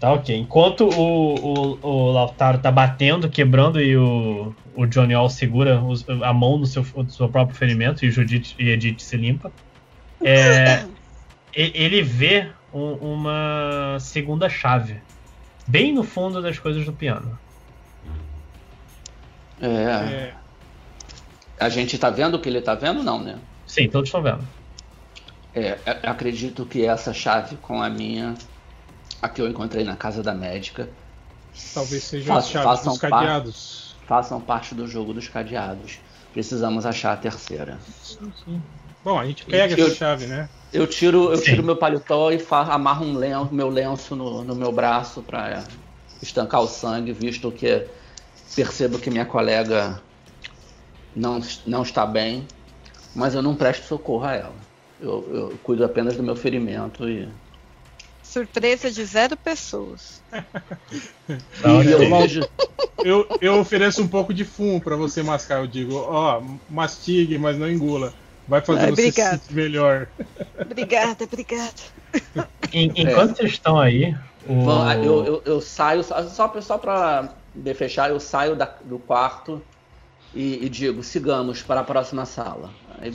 Tá 0.00 0.12
ok. 0.12 0.36
Enquanto 0.36 0.88
o, 0.88 1.34
o, 1.34 1.86
o 1.86 2.12
Lautaro 2.12 2.58
tá 2.58 2.70
batendo, 2.72 3.28
quebrando 3.28 3.80
e 3.80 3.96
o, 3.96 4.54
o 4.74 4.86
Johnny 4.86 5.14
All 5.14 5.28
segura 5.28 5.80
os- 5.80 6.08
a 6.08 6.32
mão 6.32 6.58
no 6.58 6.66
seu, 6.66 6.84
no 6.96 7.08
seu 7.10 7.28
próprio 7.28 7.56
ferimento 7.56 8.04
e 8.04 8.08
o 8.08 8.12
Judith 8.12 8.54
e 8.58 8.68
Edith 8.70 9.00
se 9.00 9.16
limpa, 9.16 9.52
é, 10.24 10.84
ele 11.54 12.02
vê 12.02 12.48
um- 12.72 12.94
uma 12.94 13.96
segunda 14.00 14.48
chave 14.48 14.96
bem 15.68 15.92
no 15.92 16.02
fundo 16.02 16.40
das 16.42 16.58
coisas 16.58 16.84
do 16.84 16.92
piano. 16.92 17.38
é, 19.60 19.66
É, 19.66 20.34
a 21.60 21.68
gente 21.68 21.96
tá 21.98 22.10
vendo 22.10 22.34
o 22.34 22.40
que 22.40 22.48
ele 22.48 22.60
tá 22.60 22.74
vendo? 22.74 23.02
Não, 23.04 23.22
né? 23.22 23.38
Sim, 23.66 23.88
todos 23.88 24.08
estão 24.08 24.20
vendo. 24.22 24.42
É, 25.54 25.78
é, 25.84 26.00
acredito 26.08 26.64
que 26.64 26.84
essa 26.84 27.12
chave 27.12 27.56
com 27.56 27.82
a 27.82 27.90
minha, 27.90 28.34
a 29.20 29.28
que 29.28 29.40
eu 29.40 29.48
encontrei 29.48 29.84
na 29.84 29.96
casa 29.96 30.22
da 30.22 30.32
médica, 30.34 30.88
talvez 31.74 32.04
sejam 32.04 32.36
as 32.36 32.46
Façam- 32.46 32.62
chaves 32.62 32.78
façam 32.78 32.92
dos 32.92 33.00
par- 33.02 33.10
cadeados. 33.10 33.96
façam 34.06 34.40
parte 34.40 34.74
do 34.74 34.86
jogo 34.86 35.12
dos 35.12 35.28
cadeados. 35.28 36.00
Precisamos 36.32 36.86
achar 36.86 37.12
a 37.12 37.16
terceira. 37.16 37.78
Bom, 39.04 39.18
a 39.18 39.26
gente 39.26 39.44
pega 39.44 39.78
Eu- 39.78 39.86
essa 39.86 39.94
chave, 39.94 40.26
né? 40.26 40.48
Eu 40.72 40.86
tiro, 40.86 41.30
eu 41.30 41.36
Sim. 41.36 41.44
tiro 41.44 41.62
meu 41.62 41.76
paletó 41.76 42.32
e 42.32 42.42
amarro 42.50 43.04
um 43.04 43.12
lenço, 43.14 43.52
meu 43.52 43.68
lenço 43.68 44.16
no, 44.16 44.42
no 44.42 44.56
meu 44.56 44.72
braço 44.72 45.22
para 45.22 45.64
estancar 46.22 46.62
o 46.62 46.66
sangue, 46.66 47.12
visto 47.12 47.52
que 47.52 47.86
percebo 48.56 48.98
que 48.98 49.10
minha 49.10 49.26
colega 49.26 50.00
não, 51.14 51.40
não 51.66 51.82
está 51.82 52.06
bem, 52.06 52.46
mas 53.14 53.34
eu 53.34 53.42
não 53.42 53.54
presto 53.54 53.84
socorro 53.86 54.24
a 54.24 54.32
ela. 54.34 54.71
Eu, 55.02 55.34
eu 55.34 55.58
cuido 55.58 55.84
apenas 55.84 56.16
do 56.16 56.22
meu 56.22 56.36
ferimento 56.36 57.08
e, 57.08 57.28
Surpresa 58.22 58.90
de 58.90 59.04
zero 59.04 59.36
pessoas. 59.36 60.22
Tá 60.30 61.68
e 61.84 61.90
eu 61.90 61.98
Eu, 63.04 63.26
eu 63.40 63.58
ofereço 63.58 64.00
um 64.00 64.08
pouco 64.08 64.32
de 64.32 64.44
fumo 64.44 64.80
pra 64.80 64.96
você 64.96 65.22
mascar. 65.22 65.58
Eu 65.60 65.66
digo, 65.66 65.96
ó, 65.96 66.40
mastigue, 66.70 67.36
mas 67.36 67.58
não 67.58 67.68
engula. 67.68 68.14
Vai 68.46 68.64
fazer 68.64 68.86
Ai, 68.86 68.90
você 68.90 69.12
se 69.12 69.20
sentir 69.20 69.54
melhor. 69.54 70.08
Obrigada, 70.64 71.24
obrigada. 71.24 71.72
En- 72.72 72.92
enquanto 72.96 73.36
vocês 73.36 73.52
estão 73.52 73.78
aí, 73.78 74.14
o... 74.48 74.54
Bom, 74.64 74.90
eu, 74.92 75.24
eu, 75.26 75.42
eu 75.44 75.60
saio, 75.60 76.02
só, 76.02 76.22
só, 76.60 76.78
para 76.78 77.28
fechar, 77.74 78.08
eu 78.10 78.20
saio 78.20 78.56
da- 78.56 78.78
do 78.84 78.98
quarto 78.98 79.60
e, 80.34 80.64
e 80.64 80.68
digo, 80.68 81.02
sigamos 81.02 81.60
para 81.62 81.80
a 81.80 81.84
próxima 81.84 82.24
sala. 82.24 82.70
Aí, 82.98 83.12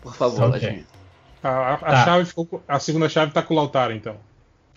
por 0.00 0.14
favor, 0.14 0.48
Ok. 0.48 0.50
Ladinho. 0.50 0.93
A, 1.44 1.48
a- 1.48 1.74
a 1.74 1.78
Tá. 1.78 2.04
chave 2.04 2.24
ficou 2.24 2.62
a 2.66 2.78
segunda 2.80 3.08
chave 3.08 3.30
tá 3.32 3.42
com 3.42 3.54
o 3.54 3.56
Lautaro, 3.56 3.92
então. 3.92 4.16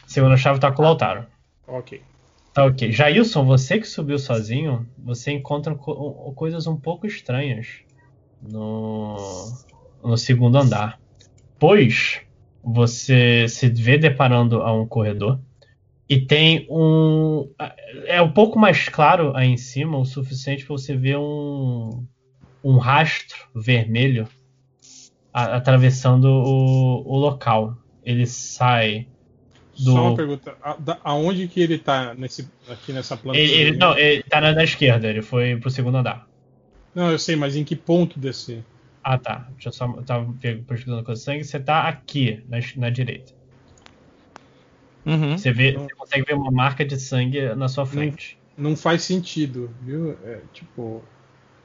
segunda 0.06 0.36
chave 0.38 0.60
tá 0.60 0.72
com 0.72 0.82
o 0.82 0.86
Lautaro. 0.86 1.26
Ok. 1.68 2.02
Tá 2.54 2.66
ok. 2.66 2.92
Jailson, 2.92 3.46
você 3.46 3.80
que 3.80 3.88
subiu 3.88 4.20
sozinho, 4.20 4.88
você 4.98 5.32
encontra 5.32 5.74
co- 5.76 6.32
coisas 6.36 6.68
um 6.68 6.76
pouco 6.76 7.06
estranhas 7.08 7.68
no, 8.42 9.16
no 10.04 10.18
segundo 10.18 10.58
andar. 10.58 11.00
Pois 11.60 12.22
você 12.64 13.48
se 13.48 13.70
vê 13.70 13.98
deparando 13.98 14.62
a 14.62 14.74
um 14.74 14.86
corredor 14.88 15.40
e 16.10 16.20
tem 16.20 16.66
um. 16.70 17.50
É 18.06 18.22
um 18.22 18.32
pouco 18.32 18.58
mais 18.60 18.90
claro 18.90 19.36
aí 19.36 19.48
em 19.50 19.58
cima, 19.58 19.98
o 19.98 20.06
suficiente 20.06 20.66
para 20.66 20.76
você 20.78 20.96
ver 20.96 21.18
um, 21.18 22.06
um 22.64 22.78
rastro 22.78 23.38
vermelho 23.56 24.28
a- 25.38 25.56
atravessando 25.58 26.26
o, 26.26 27.04
o 27.06 27.18
local. 27.18 27.76
Ele 28.04 28.26
sai 28.26 29.08
do. 29.84 29.92
Só 29.92 30.02
uma 30.08 30.16
pergunta. 30.16 30.56
A- 30.62 30.76
da- 30.76 31.00
aonde 31.04 31.48
que 31.48 31.60
ele 31.62 31.78
tá 31.78 32.14
nesse, 32.16 32.50
aqui 32.70 32.92
nessa 32.92 33.16
planta? 33.16 33.38
Ele, 33.38 33.54
ele- 33.54 33.78
não, 33.78 33.98
ele 33.98 34.24
tá 34.24 34.42
na, 34.42 34.54
na 34.54 34.64
esquerda, 34.64 35.08
ele 35.08 35.22
foi 35.22 35.56
pro 35.58 35.70
segundo 35.70 35.98
andar. 35.98 36.26
Não, 36.96 37.12
eu 37.12 37.20
sei, 37.20 37.36
mas 37.36 37.56
em 37.56 37.64
que 37.64 37.76
ponto 37.76 38.20
descer? 38.20 38.64
Ah, 39.04 39.18
tá. 39.18 39.48
Deixa 39.52 39.70
eu 39.70 39.74
só. 39.74 39.86
Eu 39.86 40.04
tava 40.04 40.34
pe- 40.34 40.56
pesquisando 40.68 41.04
com 41.04 41.12
o 41.12 41.16
sangue. 41.16 41.44
Você 41.44 41.60
tá 41.60 41.88
aqui, 41.88 42.44
na, 42.50 42.58
na 42.78 42.90
direita. 42.90 43.32
Uhum. 45.06 45.38
Você, 45.38 45.52
vê, 45.52 45.74
você 45.74 45.96
consegue 45.96 46.26
ver 46.26 46.34
uma 46.34 46.52
marca 46.52 46.84
de 46.84 47.00
sangue 47.00 47.56
na 47.56 47.68
sua 47.70 47.86
frente. 47.86 48.38
Não 48.58 48.76
faz 48.76 49.04
sentido, 49.04 49.70
viu? 49.82 50.12
É, 50.26 50.42
tipo. 50.54 51.02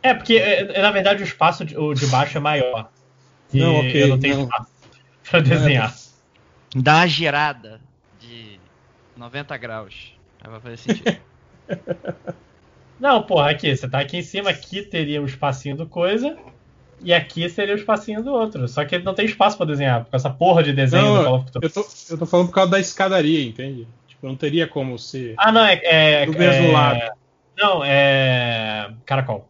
É, 0.02 0.12
porque 0.14 0.34
é, 0.34 0.78
é, 0.78 0.82
na 0.82 0.90
verdade 0.90 1.22
o 1.22 1.24
espaço 1.24 1.64
de, 1.64 1.76
o 1.76 1.94
de 1.94 2.06
baixo 2.06 2.36
é 2.36 2.40
maior. 2.40 2.90
E 3.53 3.59
Não, 3.61 3.76
ok, 3.76 4.03
eu 4.03 4.09
não 4.09 4.18
tenho 4.18 4.36
não. 4.36 4.42
espaço 4.44 4.70
pra 5.30 5.40
desenhar. 5.40 5.94
Dá 6.74 6.96
uma 6.96 7.07
girada. 7.07 7.80
90 9.16 9.57
graus. 9.59 10.14
Aí 10.40 10.50
vai 10.50 10.61
fazer 10.61 10.76
sentido. 10.78 11.16
Não, 12.98 13.22
porra, 13.22 13.50
aqui, 13.50 13.74
você 13.74 13.88
tá 13.88 13.98
aqui 13.98 14.18
em 14.18 14.22
cima, 14.22 14.50
aqui 14.50 14.80
teria 14.82 15.20
um 15.20 15.26
espacinho 15.26 15.76
do 15.76 15.86
coisa, 15.86 16.36
e 17.00 17.12
aqui 17.12 17.48
seria 17.48 17.74
o 17.74 17.78
espacinho 17.78 18.22
do 18.22 18.32
outro. 18.32 18.68
Só 18.68 18.84
que 18.84 18.96
não 19.00 19.12
tem 19.12 19.26
espaço 19.26 19.57
pra 19.57 19.66
desenhar, 19.66 20.05
com 20.05 20.14
essa 20.16 20.30
porra 20.30 20.62
de 20.62 20.72
desenho 20.72 21.03
Não, 21.05 21.18
do 21.18 21.24
Call 21.24 21.34
of 21.36 21.46
Cthulhu. 21.46 21.64
Eu 21.64 21.70
tô, 21.70 21.84
eu 22.11 22.18
tô 22.18 22.26
falando 22.26 22.46
por 22.46 22.55
causa 22.55 22.70
da 22.70 22.78
escadaria, 22.78 23.44
entende? 23.44 23.88
Tipo, 24.07 24.28
não 24.28 24.36
teria 24.36 24.68
como 24.68 24.96
ser. 25.00 25.34
Ah, 25.36 25.50
não, 25.50 25.64
é. 25.64 25.80
é 25.82 26.26
Do 26.26 26.38
mesmo 26.38 26.68
é- 26.68 26.72
lado. 26.72 27.00
Não, 27.57 27.82
é. 27.84 28.92
Caracol. 29.05 29.48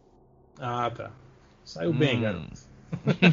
Ah, 0.59 0.89
tá. 0.89 1.11
Saiu 1.63 1.93
bem, 1.93 2.17
Hum. 2.17 2.21
garoto. 2.21 2.49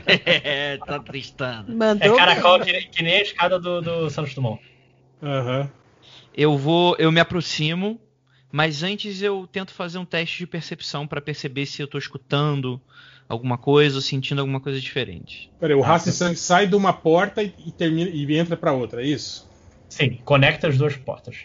É, 0.07 0.77
tá 0.79 0.99
tristando. 0.99 1.73
É 1.73 1.75
Mandou 1.75 2.17
caracol 2.17 2.59
bem. 2.59 2.67
que, 2.67 2.89
que 2.89 3.03
nem 3.03 3.15
a 3.15 3.23
escada 3.23 3.59
do, 3.59 3.81
do 3.81 4.11
Santos 4.11 4.35
Dumont. 4.35 4.61
Aham. 5.23 5.71
Eu 6.35 6.57
vou, 6.57 6.97
eu 6.99 7.11
me 7.13 7.21
aproximo, 7.21 8.01
mas 8.53 8.83
antes 8.83 9.21
eu 9.23 9.47
tento 9.47 9.73
fazer 9.73 9.99
um 9.99 10.05
teste 10.05 10.39
de 10.39 10.47
percepção 10.47 11.07
pra 11.07 11.21
perceber 11.21 11.67
se 11.67 11.83
eu 11.83 11.89
tô 11.89 11.99
escutando 11.99 12.81
alguma 13.29 13.59
coisa 13.59 13.97
ou 13.97 14.03
sentindo 14.03 14.41
alguma 14.41 14.61
coisa 14.61 14.81
diferente. 14.81 15.51
Peraí, 15.61 15.77
o 15.77 15.81
Raça. 15.81 16.11
Sangue 16.11 16.37
sai 16.37 16.67
de 16.67 16.75
uma 16.75 16.93
porta 16.93 17.43
e, 17.43 17.55
e 17.65 17.71
termina, 17.71 18.11
e 18.11 18.37
entra 18.37 18.57
pra 18.57 18.73
outra, 18.73 19.03
é 19.03 19.07
isso? 19.07 19.49
Sim, 19.89 20.19
conecta 20.25 20.69
as 20.69 20.79
duas 20.79 20.97
portas. 20.97 21.37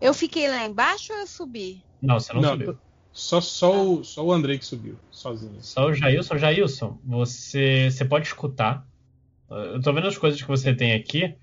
Eu 0.00 0.12
fiquei 0.14 0.48
lá 0.48 0.64
embaixo 0.66 1.12
ou 1.12 1.18
eu 1.20 1.26
subi? 1.26 1.82
Não, 2.00 2.20
você 2.20 2.32
não, 2.32 2.40
Não, 2.42 2.50
subiu. 2.50 2.78
Só, 3.16 3.40
só, 3.40 3.82
o, 3.82 4.04
só 4.04 4.22
o 4.22 4.30
Andrei 4.30 4.58
que 4.58 4.66
subiu, 4.66 4.94
sozinho. 5.10 5.56
Só 5.62 5.86
o 5.86 5.94
Jailson. 5.94 6.36
Jailson, 6.36 6.98
você, 7.02 7.88
você 7.90 8.04
pode 8.04 8.26
escutar. 8.26 8.86
Eu 9.48 9.80
tô 9.80 9.90
vendo 9.94 10.06
as 10.06 10.18
coisas 10.18 10.40
que 10.40 10.46
você 10.46 10.74
tem 10.74 10.92
aqui. 10.92 11.34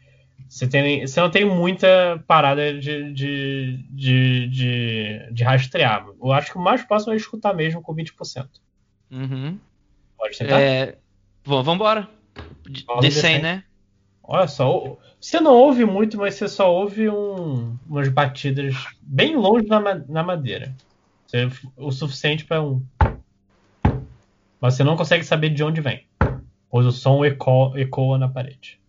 Você, 0.48 0.68
tem, 0.68 1.02
você 1.08 1.20
não 1.20 1.32
tem 1.32 1.44
muita 1.46 2.24
parada 2.28 2.78
de, 2.80 3.12
de, 3.14 3.78
de, 3.90 4.48
de, 4.50 5.30
de 5.34 5.44
rastrear. 5.44 6.06
Eu 6.22 6.32
acho 6.32 6.52
que 6.52 6.58
o 6.60 6.62
mais 6.62 6.84
próximo 6.84 7.12
é 7.12 7.16
escutar 7.16 7.56
mesmo 7.56 7.82
com 7.82 7.96
20%. 7.96 8.48
Uhum. 9.12 9.58
Pode 10.16 10.38
tentar? 10.38 10.62
É, 10.62 10.98
bom, 11.44 11.64
vambora. 11.64 12.08
D- 12.70 12.84
Vamos 12.86 13.02
Descem, 13.02 13.22
descer. 13.22 13.42
né? 13.42 13.64
Olha 14.22 14.48
só, 14.48 14.96
você 15.20 15.40
não 15.40 15.56
ouve 15.56 15.86
muito, 15.86 16.18
mas 16.18 16.36
você 16.36 16.48
só 16.48 16.72
ouve 16.72 17.10
um- 17.10 17.76
umas 17.88 18.10
batidas 18.10 18.76
bem 19.02 19.36
longe 19.36 19.66
na, 19.68 19.96
na 19.96 20.22
madeira. 20.24 20.76
Você- 21.34 21.50
o 21.76 21.92
suficiente 21.92 22.46
para 22.46 22.62
um. 22.62 22.86
Mas 24.62 24.76
você 24.76 24.84
não 24.84 24.96
consegue 24.96 25.24
saber 25.26 25.50
de 25.50 25.64
onde 25.64 25.82
vem, 25.82 26.06
pois 26.70 26.86
o 26.86 26.92
som 26.92 27.26
eco, 27.26 27.76
ecoa 27.76 28.18
na 28.20 28.30
parede. 28.30 28.80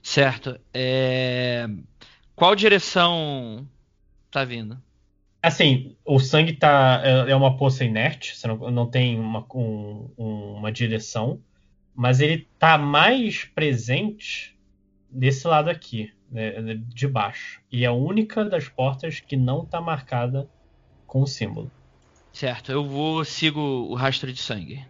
Certo. 0.00 0.58
É... 0.72 1.66
Qual 2.36 2.54
direção 2.54 3.66
tá 4.30 4.44
vindo? 4.44 4.80
Assim, 5.42 5.96
o 6.04 6.18
sangue 6.20 6.52
tá 6.54 7.02
é 7.04 7.30
é 7.32 7.36
uma 7.36 7.56
poça 7.56 7.84
inerte, 7.84 8.36
você 8.36 8.46
não, 8.46 8.56
não 8.70 8.86
tem 8.86 9.18
uma, 9.18 9.44
um- 9.54 10.08
um- 10.16 10.52
uma 10.54 10.72
direção, 10.72 11.40
mas 11.94 12.20
ele 12.20 12.48
tá 12.58 12.78
mais 12.78 13.44
presente 13.44 14.56
desse 15.10 15.46
lado 15.46 15.68
aqui, 15.68 16.12
né, 16.30 16.52
de 16.88 17.06
baixo. 17.06 17.60
E 17.70 17.84
é 17.84 17.88
a 17.88 17.92
única 17.92 18.44
das 18.44 18.68
portas 18.68 19.20
que 19.20 19.36
não 19.36 19.66
tá 19.66 19.80
marcada 19.82 20.48
com 21.14 21.22
o 21.22 21.26
símbolo. 21.28 21.70
Certo, 22.32 22.72
eu 22.72 22.84
vou 22.84 23.24
sigo 23.24 23.60
o 23.60 23.94
rastro 23.94 24.32
de 24.32 24.40
sangue. 24.40 24.84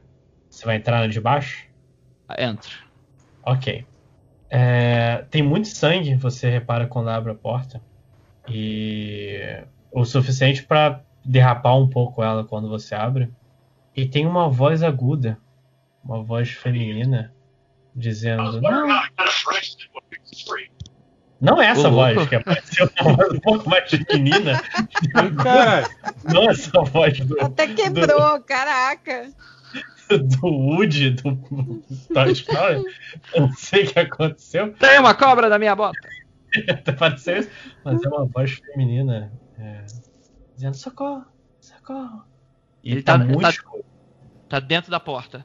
Você 0.49 0.65
vai 0.65 0.77
entrar 0.77 1.01
na 1.01 1.07
de 1.07 1.21
baixo? 1.21 1.67
Ah, 2.27 2.43
Entra. 2.43 2.73
Ok. 3.43 3.85
É, 4.49 5.27
tem 5.31 5.43
muito 5.43 5.69
sangue, 5.69 6.15
você 6.15 6.49
repara 6.49 6.87
quando 6.87 7.11
abre 7.11 7.31
a 7.31 7.35
porta. 7.35 7.83
E 8.49 9.39
o 9.93 10.07
suficiente 10.07 10.63
para 10.63 11.05
derrapar 11.23 11.77
um 11.77 11.91
pouco 11.91 12.23
ela 12.23 12.43
quando 12.43 12.71
você 12.71 12.95
abre. 12.95 13.31
E 13.95 14.07
tem 14.07 14.25
uma 14.27 14.49
voz 14.49 14.83
aguda, 14.83 15.39
uma 16.03 16.23
voz 16.23 16.53
feminina, 16.53 17.35
dizendo: 17.95 18.63
Não, 18.63 18.87
não 21.45 21.61
é 21.63 21.67
essa 21.67 21.89
Ô, 21.89 21.93
voz 21.93 22.15
louco. 22.17 22.29
que 22.31 22.35
apareceu, 22.37 22.91
é 22.97 23.03
uma 23.03 23.13
voz 23.17 23.33
um 23.33 23.41
pouco 23.41 23.69
mais 23.71 23.91
feminina. 23.91 24.61
Caralho, 25.43 25.87
Não 26.25 26.51
essa 26.51 26.81
voz 26.83 27.21
do, 27.21 27.41
Até 27.41 27.69
quebrou, 27.69 28.41
caraca. 28.41 29.31
do 30.11 30.47
Woody, 30.47 31.11
do 31.11 31.37
Toy 32.13 32.33
Story. 32.33 32.85
Eu 33.35 33.43
não 33.43 33.53
sei 33.53 33.85
o 33.85 33.93
que 33.93 33.99
aconteceu. 33.99 34.73
Tem 34.75 34.99
uma 34.99 35.15
cobra 35.15 35.49
na 35.49 35.59
minha 35.59 35.75
bota! 35.77 35.99
Até 36.69 36.93
pareceu 36.93 37.39
isso, 37.39 37.51
mas 37.85 38.03
é 38.03 38.09
uma 38.09 38.25
voz 38.27 38.53
feminina 38.53 39.33
é, 39.59 39.85
dizendo 40.55 40.77
socorro, 40.77 41.25
socorro. 41.61 42.25
E 42.83 42.93
Ele 42.93 43.03
tá, 43.03 43.19
tá- 43.19 43.25
muito 43.25 43.41
tá- 43.41 43.51
escuro. 43.51 43.85
Tá 44.49 44.61
dentro 44.61 44.91
da 44.91 45.01
porta. 45.01 45.45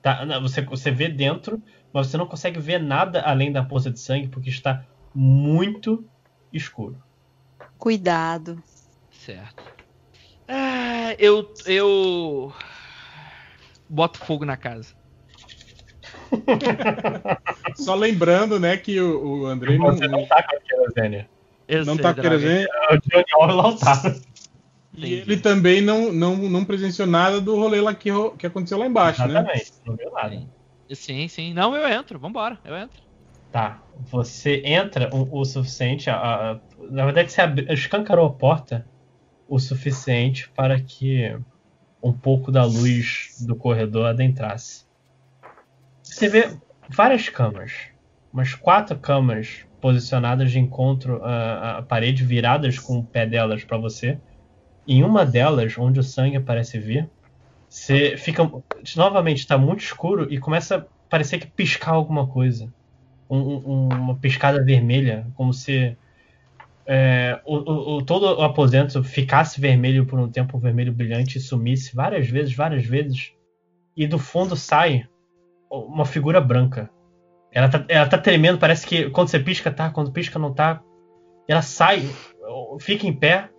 Tá, 0.00 0.24
não, 0.24 0.40
você, 0.40 0.62
você 0.62 0.90
vê 0.90 1.08
dentro, 1.08 1.60
mas 1.92 2.06
você 2.06 2.16
não 2.16 2.26
consegue 2.26 2.58
ver 2.60 2.80
nada 2.80 3.20
além 3.22 3.50
da 3.52 3.62
poça 3.64 3.90
de 3.90 3.98
sangue 4.00 4.28
porque 4.28 4.48
está 4.48 4.84
muito 5.18 6.08
escuro. 6.52 6.96
Cuidado. 7.76 8.62
Certo. 9.10 9.64
Ah, 10.46 11.12
eu. 11.18 11.52
Eu. 11.66 12.52
Boto 13.88 14.20
fogo 14.20 14.44
na 14.44 14.56
casa. 14.56 14.94
só 17.74 17.96
lembrando, 17.96 18.60
né, 18.60 18.76
que 18.76 19.00
o, 19.00 19.40
o 19.40 19.46
Andrei 19.46 19.76
não, 19.76 19.86
Você 19.86 20.06
não 20.06 20.24
tá 20.24 20.40
com 20.40 20.56
a 20.56 20.60
querosene. 20.60 21.28
Eu 21.66 21.84
não 21.84 21.94
sei, 21.94 22.02
tá 22.02 22.14
com 22.14 22.22
droga. 22.22 22.38
querosene 22.38 22.64
É 22.64 22.94
O 22.94 23.00
Johnny 23.00 23.24
Orwell 23.34 23.76
tá. 23.76 24.14
e 24.96 25.14
ele 25.14 25.36
também 25.38 25.82
não, 25.82 26.12
não, 26.12 26.36
não 26.36 26.64
presenciou 26.64 27.08
nada 27.08 27.40
do 27.40 27.56
rolê 27.56 27.80
lá 27.80 27.92
que, 27.92 28.10
que 28.38 28.46
aconteceu 28.46 28.78
lá 28.78 28.86
embaixo, 28.86 29.26
né? 29.26 29.30
Exatamente, 29.30 29.72
não 29.84 29.96
viu 29.96 30.12
nada. 30.12 30.48
Sim, 30.92 31.26
sim. 31.26 31.52
Não, 31.52 31.74
eu 31.74 31.88
entro. 31.88 32.20
Vambora, 32.20 32.58
eu 32.64 32.76
entro. 32.76 33.07
Tá, 33.50 33.82
você 34.10 34.62
entra 34.64 35.08
o, 35.14 35.40
o 35.40 35.44
suficiente. 35.44 36.10
a- 36.10 36.52
a- 36.52 36.60
na 36.90 37.04
verdade, 37.04 37.32
você 37.32 37.42
escancarou 37.72 38.26
a 38.26 38.32
porta 38.34 38.86
o 39.48 39.58
suficiente 39.58 40.50
para 40.54 40.78
que 40.80 41.34
um 42.02 42.12
pouco 42.12 42.52
da 42.52 42.64
luz 42.64 43.28
do 43.46 43.56
corredor 43.56 44.06
adentrasse. 44.06 44.84
Você 46.02 46.28
vê 46.28 46.58
várias 46.90 47.28
camas, 47.28 47.72
umas 48.32 48.54
quatro 48.54 48.98
camas 48.98 49.64
posicionadas 49.80 50.50
de 50.50 50.58
encontro 50.58 51.22
à, 51.24 51.78
à 51.78 51.82
parede, 51.82 52.24
viradas 52.24 52.78
com 52.78 52.98
o 52.98 53.06
pé 53.06 53.26
delas 53.26 53.64
para 53.64 53.78
você. 53.78 54.18
Em 54.86 55.04
uma 55.04 55.24
delas, 55.24 55.76
onde 55.78 56.00
o 56.00 56.04
sangue 56.04 56.40
parece 56.40 56.78
vir, 56.78 57.08
você 57.68 58.16
fica. 58.16 58.42
Novamente, 58.96 59.38
está 59.38 59.58
muito 59.58 59.80
escuro 59.82 60.32
e 60.32 60.38
começa 60.38 60.76
a 60.78 60.86
parecer 61.10 61.38
que 61.38 61.50
piscar 61.52 61.92
alguma 61.92 62.28
coisa 62.28 62.72
um- 63.28 63.62
um- 63.66 63.88
uma 63.88 64.16
piscada 64.16 64.62
vermelha, 64.64 65.26
como 65.34 65.52
se 65.52 65.96
é, 66.90 67.38
o, 67.44 67.96
o- 67.96 68.02
todo 68.02 68.24
o 68.38 68.42
aposento 68.42 69.04
ficasse 69.04 69.60
vermelho 69.60 70.06
por 70.06 70.18
um 70.18 70.30
tempo, 70.30 70.58
vermelho 70.58 70.92
brilhante, 70.92 71.36
e 71.36 71.40
sumisse 71.40 71.94
várias 71.94 72.26
vezes, 72.28 72.54
várias 72.54 72.84
vezes, 72.86 73.34
e 73.94 74.06
do 74.06 74.18
fundo 74.18 74.56
sai 74.56 75.06
uma 75.70 76.06
figura 76.06 76.40
branca. 76.40 76.88
Ela 77.52 77.68
tá, 77.68 77.84
ela 77.88 78.08
tá 78.08 78.16
tremendo, 78.16 78.58
parece 78.58 78.86
que 78.86 79.10
quando 79.10 79.28
você 79.28 79.38
pisca 79.38 79.70
tá, 79.70 79.90
quando 79.90 80.12
pisca 80.12 80.38
não 80.38 80.54
tá. 80.54 80.82
Ela 81.46 81.60
sai, 81.62 82.08
fica 82.80 83.06
em 83.06 83.12
pé, 83.12 83.50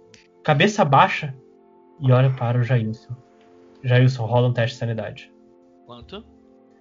cabeça 0.44 0.84
baixa, 0.84 1.36
e 2.00 2.12
olha 2.12 2.32
para 2.32 2.58
o 2.58 2.64
Jailson. 2.64 3.16
Jailson, 3.84 4.26
rola 4.26 4.48
um 4.48 4.54
teste 4.54 4.74
de 4.76 4.80
sanidade. 4.80 5.32
Quanto? 5.86 6.26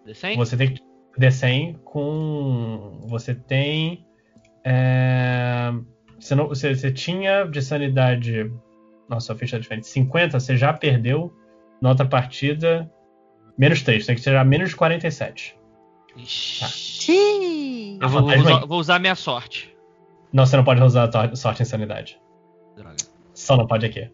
Descem? 0.06 0.36
Você 0.36 0.56
tem 0.56 0.72
que 0.72 0.80
descer 1.18 1.76
com. 1.84 3.04
Você 3.08 3.34
tem. 3.34 4.06
é, 4.64 5.72
Você, 6.18 6.34
não... 6.34 6.48
você, 6.48 6.74
você 6.74 6.90
tinha 6.92 7.44
de 7.44 7.60
sanidade. 7.60 8.50
Nossa, 9.08 9.32
a 9.32 9.36
ficha 9.36 9.56
é 9.56 9.58
diferente. 9.58 9.86
50, 9.86 10.38
você 10.38 10.56
já 10.56 10.72
perdeu. 10.72 11.34
Na 11.80 11.90
outra 11.90 12.06
partida. 12.06 12.90
Menos 13.56 13.82
3, 13.82 14.06
tem 14.06 14.14
que 14.14 14.22
tirar 14.22 14.44
menos 14.44 14.70
de 14.70 14.76
47. 14.76 15.56
Ixi. 16.16 16.60
Tá. 16.60 16.66
Xiii. 16.68 17.98
Eu 18.00 18.08
vou, 18.08 18.22
vou 18.22 18.36
usar, 18.36 18.66
vou 18.66 18.78
usar 18.80 18.98
minha 18.98 19.14
sorte. 19.14 19.76
Não, 20.32 20.46
você 20.46 20.56
não 20.56 20.64
pode 20.64 20.82
usar 20.82 21.10
sorte 21.34 21.62
em 21.62 21.64
sanidade. 21.64 22.20
Droga. 22.76 22.96
Só 23.32 23.56
não 23.56 23.66
pode 23.66 23.86
aqui. 23.86 24.10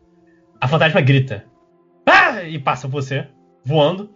A 0.60 0.68
fantasma 0.68 1.01
grita. 1.01 1.44
Ah! 2.06 2.43
E 2.43 2.59
passa 2.59 2.89
por 2.89 3.02
você, 3.02 3.26
voando. 3.64 4.10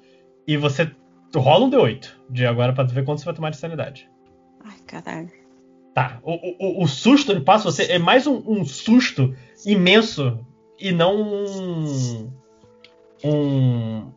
E 0.47 0.57
você 0.57 0.91
rola 1.35 1.67
um 1.67 1.71
D8 1.71 2.09
de 2.31 2.47
agora 2.47 2.73
pra 2.73 2.85
ver 2.85 3.05
quanto 3.05 3.19
você 3.21 3.25
vai 3.25 3.35
tomar 3.35 3.51
de 3.51 3.57
sanidade. 3.57 4.09
Ai, 4.65 4.77
caralho. 4.87 5.31
Tá, 5.95 6.21
o, 6.23 6.81
o, 6.81 6.85
o 6.85 6.87
susto 6.89 7.33
ele 7.33 7.41
passa 7.41 7.65
você 7.65 7.85
é 7.91 7.99
mais 7.99 8.27
um, 8.27 8.43
um 8.47 8.65
susto 8.65 9.35
imenso 9.67 10.39
e 10.79 10.93
não 10.93 11.17
um, 11.21 12.31
um- 13.25 14.13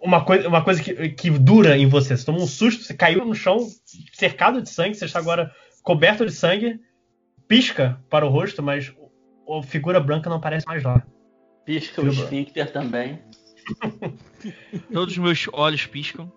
uma 0.00 0.24
coisa, 0.24 0.48
uma 0.48 0.62
coisa 0.62 0.82
que, 0.82 1.08
que 1.10 1.30
dura 1.30 1.76
em 1.76 1.86
você. 1.86 2.16
Você 2.16 2.24
tomou 2.24 2.42
um 2.42 2.46
susto, 2.46 2.82
você 2.84 2.94
caiu 2.94 3.24
no 3.24 3.34
chão 3.34 3.58
cercado 4.12 4.62
de 4.62 4.70
sangue, 4.70 4.94
você 4.94 5.04
está 5.04 5.18
agora 5.18 5.52
coberto 5.82 6.24
de 6.24 6.32
sangue 6.32 6.80
pisca 7.46 8.00
para 8.08 8.24
o 8.26 8.28
rosto, 8.30 8.62
mas 8.62 8.92
a 9.48 9.62
figura 9.62 9.98
branca 10.00 10.28
não 10.30 10.36
aparece 10.36 10.66
mais 10.66 10.82
lá. 10.82 11.02
Pisca 11.64 12.00
o 12.00 12.08
esfíncter 12.08 12.72
também. 12.72 13.18
Todos 14.92 15.12
os 15.12 15.18
meus 15.18 15.46
olhos 15.52 15.84
piscam. 15.86 16.30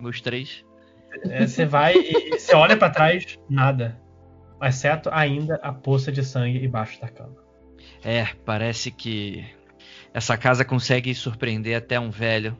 Meus 0.00 0.20
três. 0.20 0.64
É, 1.30 1.46
Você 1.46 1.64
vai 1.64 1.94
e 1.94 2.38
você 2.38 2.54
olha 2.54 2.76
para 2.76 2.90
trás, 2.90 3.38
nada. 3.48 4.00
Exceto 4.62 5.08
ainda 5.12 5.56
a 5.62 5.72
poça 5.72 6.10
de 6.10 6.24
sangue 6.24 6.64
embaixo 6.64 7.00
da 7.00 7.08
cama. 7.08 7.36
É, 8.04 8.26
parece 8.44 8.90
que 8.90 9.44
essa 10.12 10.36
casa 10.36 10.64
consegue 10.64 11.14
surpreender 11.14 11.76
até 11.76 11.98
um 12.00 12.10
velho. 12.10 12.56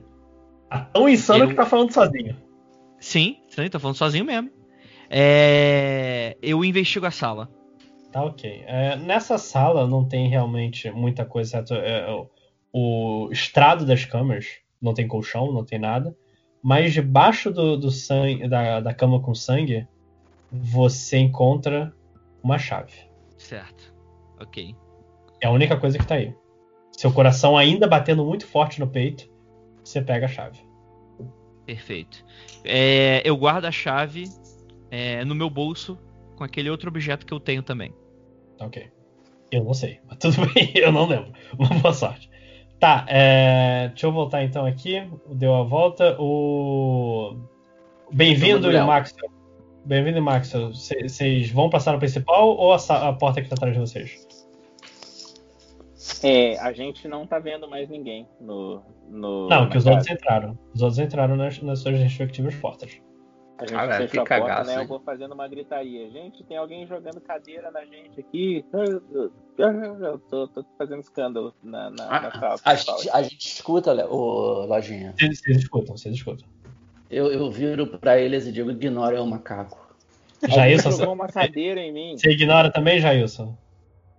Tá 0.69 0.81
tão 0.93 1.09
insano 1.09 1.45
Eu- 1.45 1.49
que 1.49 1.55
tá 1.55 1.65
falando 1.67 1.93
sozinho. 1.93 2.37
Sim, 2.99 3.39
sim, 3.49 3.69
tô 3.69 3.79
falando 3.79 3.97
sozinho 3.97 4.25
mesmo. 4.25 4.51
É, 5.09 6.37
eu 6.43 6.65
investigo 6.65 7.07
a 7.07 7.11
sala. 7.11 7.49
Tá 8.13 8.23
ok. 8.25 8.65
É, 8.67 8.97
nessa 8.97 9.39
sala 9.39 9.87
não 9.87 10.05
tem 10.07 10.29
realmente 10.29 10.91
muita 10.91 11.25
coisa, 11.25 11.59
exceto 11.59 11.75
é, 11.75 12.11
o, 12.11 12.29
o 12.73 13.31
estrado 13.33 13.85
das 13.87 14.05
câmeras. 14.05 14.47
Não 14.81 14.93
tem 14.95 15.07
colchão, 15.09 15.53
não 15.53 15.65
tem 15.65 15.79
nada. 15.79 16.15
Mas 16.67 16.93
debaixo 16.93 17.53
do, 17.53 17.77
do 17.77 17.93
sangue, 17.93 18.49
da, 18.49 18.81
da 18.81 18.93
cama 18.93 19.21
com 19.23 19.33
sangue, 19.33 19.87
você 20.51 21.17
encontra 21.17 21.95
uma 22.43 22.59
chave. 22.59 23.09
Certo. 23.39 23.95
Ok. 24.41 24.75
É 25.41 25.47
a 25.47 25.53
única 25.53 25.77
coisa 25.77 25.97
que 25.97 26.05
tá 26.05 26.17
aí. 26.17 26.35
Seu 26.91 27.13
coração 27.13 27.57
ainda 27.57 27.87
batendo 27.87 28.25
muito 28.25 28.49
forte 28.49 28.81
no 28.81 28.89
peito, 28.89 29.31
você 29.85 30.03
pega 30.03 30.27
a 30.27 30.29
chave. 30.29 30.59
Perfeito. 31.65 32.25
É, 32.65 33.23
eu 33.25 33.37
guardo 33.37 33.67
a 33.67 33.71
chave 33.71 34.25
é, 34.91 35.25
no 35.25 35.37
meu 35.37 35.49
bolso 35.49 35.97
com 36.35 36.43
aquele 36.43 36.69
outro 36.69 36.89
objeto 36.89 37.25
que 37.25 37.33
eu 37.33 37.39
tenho 37.39 37.63
também. 37.63 37.95
Tá 38.59 38.67
ok. 38.67 38.91
Eu 39.53 39.63
não 39.63 39.73
sei, 39.73 40.01
mas 40.09 40.19
tudo 40.19 40.45
bem, 40.53 40.73
eu 40.75 40.91
não 40.91 41.07
lembro. 41.07 41.33
Uma 41.57 41.69
boa 41.79 41.95
sorte. 41.95 42.29
Tá, 42.79 43.07
é, 43.09 43.89
deixa 43.89 44.07
eu 44.07 44.13
voltar 44.13 44.45
então 44.45 44.67
aqui. 44.67 45.09
Deu 45.29 45.55
a 45.55 45.63
volta. 45.63 46.17
O. 46.21 47.37
Bem-vindo, 48.13 48.69
Léo. 48.69 48.87
Maxwell. 48.87 49.31
Bem-vindo, 49.85 50.21
Maxwell. 50.21 50.75
Vocês 50.75 51.51
vão 51.51 51.71
passar 51.71 51.93
no 51.93 51.99
principal 51.99 52.49
ou 52.49 52.73
a, 52.73 52.77
a 52.77 53.13
porta 53.15 53.41
que 53.41 53.49
tá 53.49 53.55
atrás 53.55 53.73
de 53.73 53.81
vocês? 53.81 54.27
É, 56.23 56.59
a 56.59 56.73
gente 56.73 57.09
não 57.09 57.27
tá 57.27 57.39
vendo 57.39 57.69
mais 57.69 57.89
ninguém 57.89 58.29
no. 58.41 58.83
no 59.09 59.49
Não, 59.49 59.69
que 59.69 59.79
os 59.79 59.87
outros 59.87 60.09
entraram. 60.09 60.59
Os 60.75 60.83
outros 60.83 60.99
entraram 60.99 61.35
nas, 61.35 61.61
nas 61.63 61.81
suas 61.81 61.99
respectivas 61.99 62.55
portas. 62.57 63.01
A 63.59 63.63
gente 63.65 63.75
Caralho, 63.75 64.09
fechou 64.09 64.23
a 64.23 64.27
porta, 64.27 64.47
cagaço, 64.47 64.71
né? 64.71 64.77
Eu 64.77 64.81
hein? 64.83 64.87
vou 64.87 65.01
fazendo 65.01 65.33
uma 65.33 65.49
gritaria. 65.49 66.11
Gente, 66.11 66.45
tem 66.45 66.59
alguém 66.59 66.87
jogando 66.87 67.21
cadeira 67.23 67.71
na 67.71 67.85
gente 67.87 68.21
aqui. 68.21 68.63
Eu 69.57 70.19
tô, 70.29 70.47
tô 70.49 70.65
fazendo 70.77 71.01
escândalo 71.01 71.55
na, 71.63 71.89
na, 71.91 72.21
na 72.21 72.31
sala. 72.33 72.61
A, 72.63 72.75
gente- 72.75 73.11
a 73.11 73.23
gente 73.23 73.49
escuta, 73.49 73.93
Léo, 73.93 74.13
ô, 74.13 74.67
Lojinha. 74.67 75.15
Vocês, 75.17 75.39
vocês 75.41 75.57
escutam, 75.57 75.97
vocês 75.97 76.15
escutam. 76.15 76.47
Eu, 77.11 77.33
eu 77.33 77.51
viro 77.51 77.87
pra 77.99 78.19
eles 78.19 78.47
e 78.47 78.53
digo: 78.53 78.71
ignore 78.71 79.17
o 79.17 79.27
macaco. 79.27 79.87
Jailson, 80.47 80.91
jogou 80.91 81.07
você, 81.07 81.13
uma 81.13 81.29
cadeira 81.29 81.81
em 81.81 81.93
mim. 81.93 82.19
você 82.19 82.31
ignora 82.31 82.71
também, 82.71 83.01
Jailson? 83.01 83.57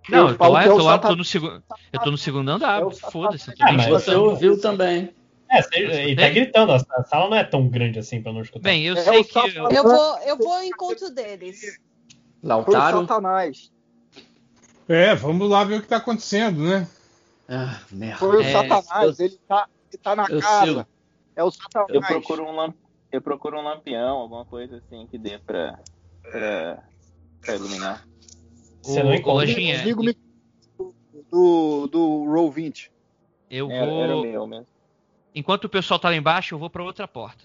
Não, 0.08 0.30
eu 0.30 0.38
tô 0.38 0.48
lá, 0.48 0.66
eu 0.66 0.72
é 0.72 0.76
tô 0.76 0.82
lá, 0.82 0.98
tô 0.98 1.14
no 1.14 1.24
segundo. 1.24 1.62
Eu 1.92 2.00
tô 2.00 2.10
no 2.10 2.18
segundo 2.18 2.48
andar. 2.48 2.82
É 2.82 2.90
Foda-se, 2.90 3.50
eu 3.50 3.54
Ah, 3.60 3.72
mas 3.72 3.86
Você 3.86 4.14
ouviu 4.14 4.60
também. 4.60 5.10
É, 5.50 5.62
você, 5.62 5.78
ele 5.78 6.16
tá 6.16 6.28
gritando, 6.28 6.72
a, 6.72 6.78
sala 7.04 7.30
não 7.30 7.36
é 7.36 7.44
tão 7.44 7.68
grande 7.68 7.98
assim 7.98 8.22
pra 8.22 8.32
não 8.32 8.42
escutar. 8.42 8.64
Bem, 8.68 8.84
eu 8.84 8.96
sei 8.96 9.24
que. 9.24 9.38
Eu- 9.38 9.70
Eu 9.70 9.82
vou, 9.82 10.18
eu 10.20 10.36
vou 10.36 10.52
ao 10.52 10.62
encontro 10.62 11.10
deles. 11.10 11.78
Lautaro. 12.42 13.00
Satanás. 13.00 13.72
É, 14.88 15.14
vamos 15.14 15.48
lá 15.48 15.64
ver 15.64 15.78
o 15.78 15.82
que 15.82 15.88
tá 15.88 15.96
acontecendo, 15.96 16.62
né? 16.62 16.88
Ah, 17.48 17.80
merda. 17.90 18.16
Foi 18.18 18.36
o 18.36 18.40
É, 18.42 18.52
Satanás. 18.52 19.20
Ele 19.20 19.38
tá, 19.48 19.68
ele 19.90 19.98
tá 20.02 20.16
na 20.16 20.26
Eu 20.28 20.40
casa. 20.40 20.66
sigo. 20.66 20.86
É 21.36 21.42
o 21.44 21.50
Satanás. 21.50 21.88
Eu 21.94 22.00
procuro 22.02 22.44
um 22.44 22.52
lamp... 22.54 22.74
eu 23.12 23.20
procuro 23.22 23.58
um 23.58 23.62
lampião, 23.62 24.16
alguma 24.18 24.44
coisa 24.44 24.76
assim 24.78 25.06
que 25.10 25.16
dê 25.18 25.38
pra, 25.38 25.78
pra, 26.22 26.82
pra 27.40 27.54
iluminar. 27.54 28.06
Você 28.82 29.00
o- 29.00 29.04
não 29.04 29.14
encontra. 29.14 29.32
Lojinha, 29.46 29.82
Liga 29.82 30.00
o 30.00 30.04
microfone 30.04 31.24
do, 31.30 31.86
do 31.86 32.24
Roll 32.24 32.50
20. 32.50 32.90
eu 33.50 33.70
Era, 33.70 33.90
era 33.90 34.16
o 34.16 34.22
vou. 34.22 34.26
meu 34.26 34.46
mesmo. 34.46 34.66
Enquanto 35.34 35.64
o 35.64 35.68
pessoal 35.68 35.98
tá 36.00 36.08
lá 36.08 36.16
embaixo, 36.16 36.54
eu 36.54 36.58
vou 36.58 36.70
pra 36.70 36.82
outra 36.82 37.06
porta. 37.06 37.44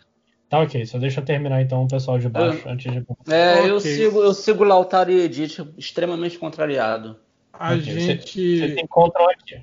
Tá 0.49 0.59
ok, 0.59 0.85
só 0.85 0.97
deixa 0.99 1.19
eu 1.19 1.25
terminar 1.25 1.61
então 1.61 1.83
o 1.83 1.87
pessoal 1.87 2.19
de 2.19 2.29
baixo 2.29 2.67
antes 2.69 2.91
de. 2.91 3.03
É, 3.31 3.67
eu 3.69 3.77
Ok. 3.77 3.79
sigo, 3.95 4.19
eu 4.21 4.33
sigo 4.33 4.63
Lautaro 4.63 5.11
e 5.11 5.21
Edith 5.21 5.59
extremamente 5.77 6.37
contrariado. 6.37 7.17
A 7.51 7.73
Ok, 7.73 7.81
você- 7.83 7.99
gente. 7.99 8.59
Vocês 8.59 8.77
encontram 8.77 9.27
aqui. 9.29 9.61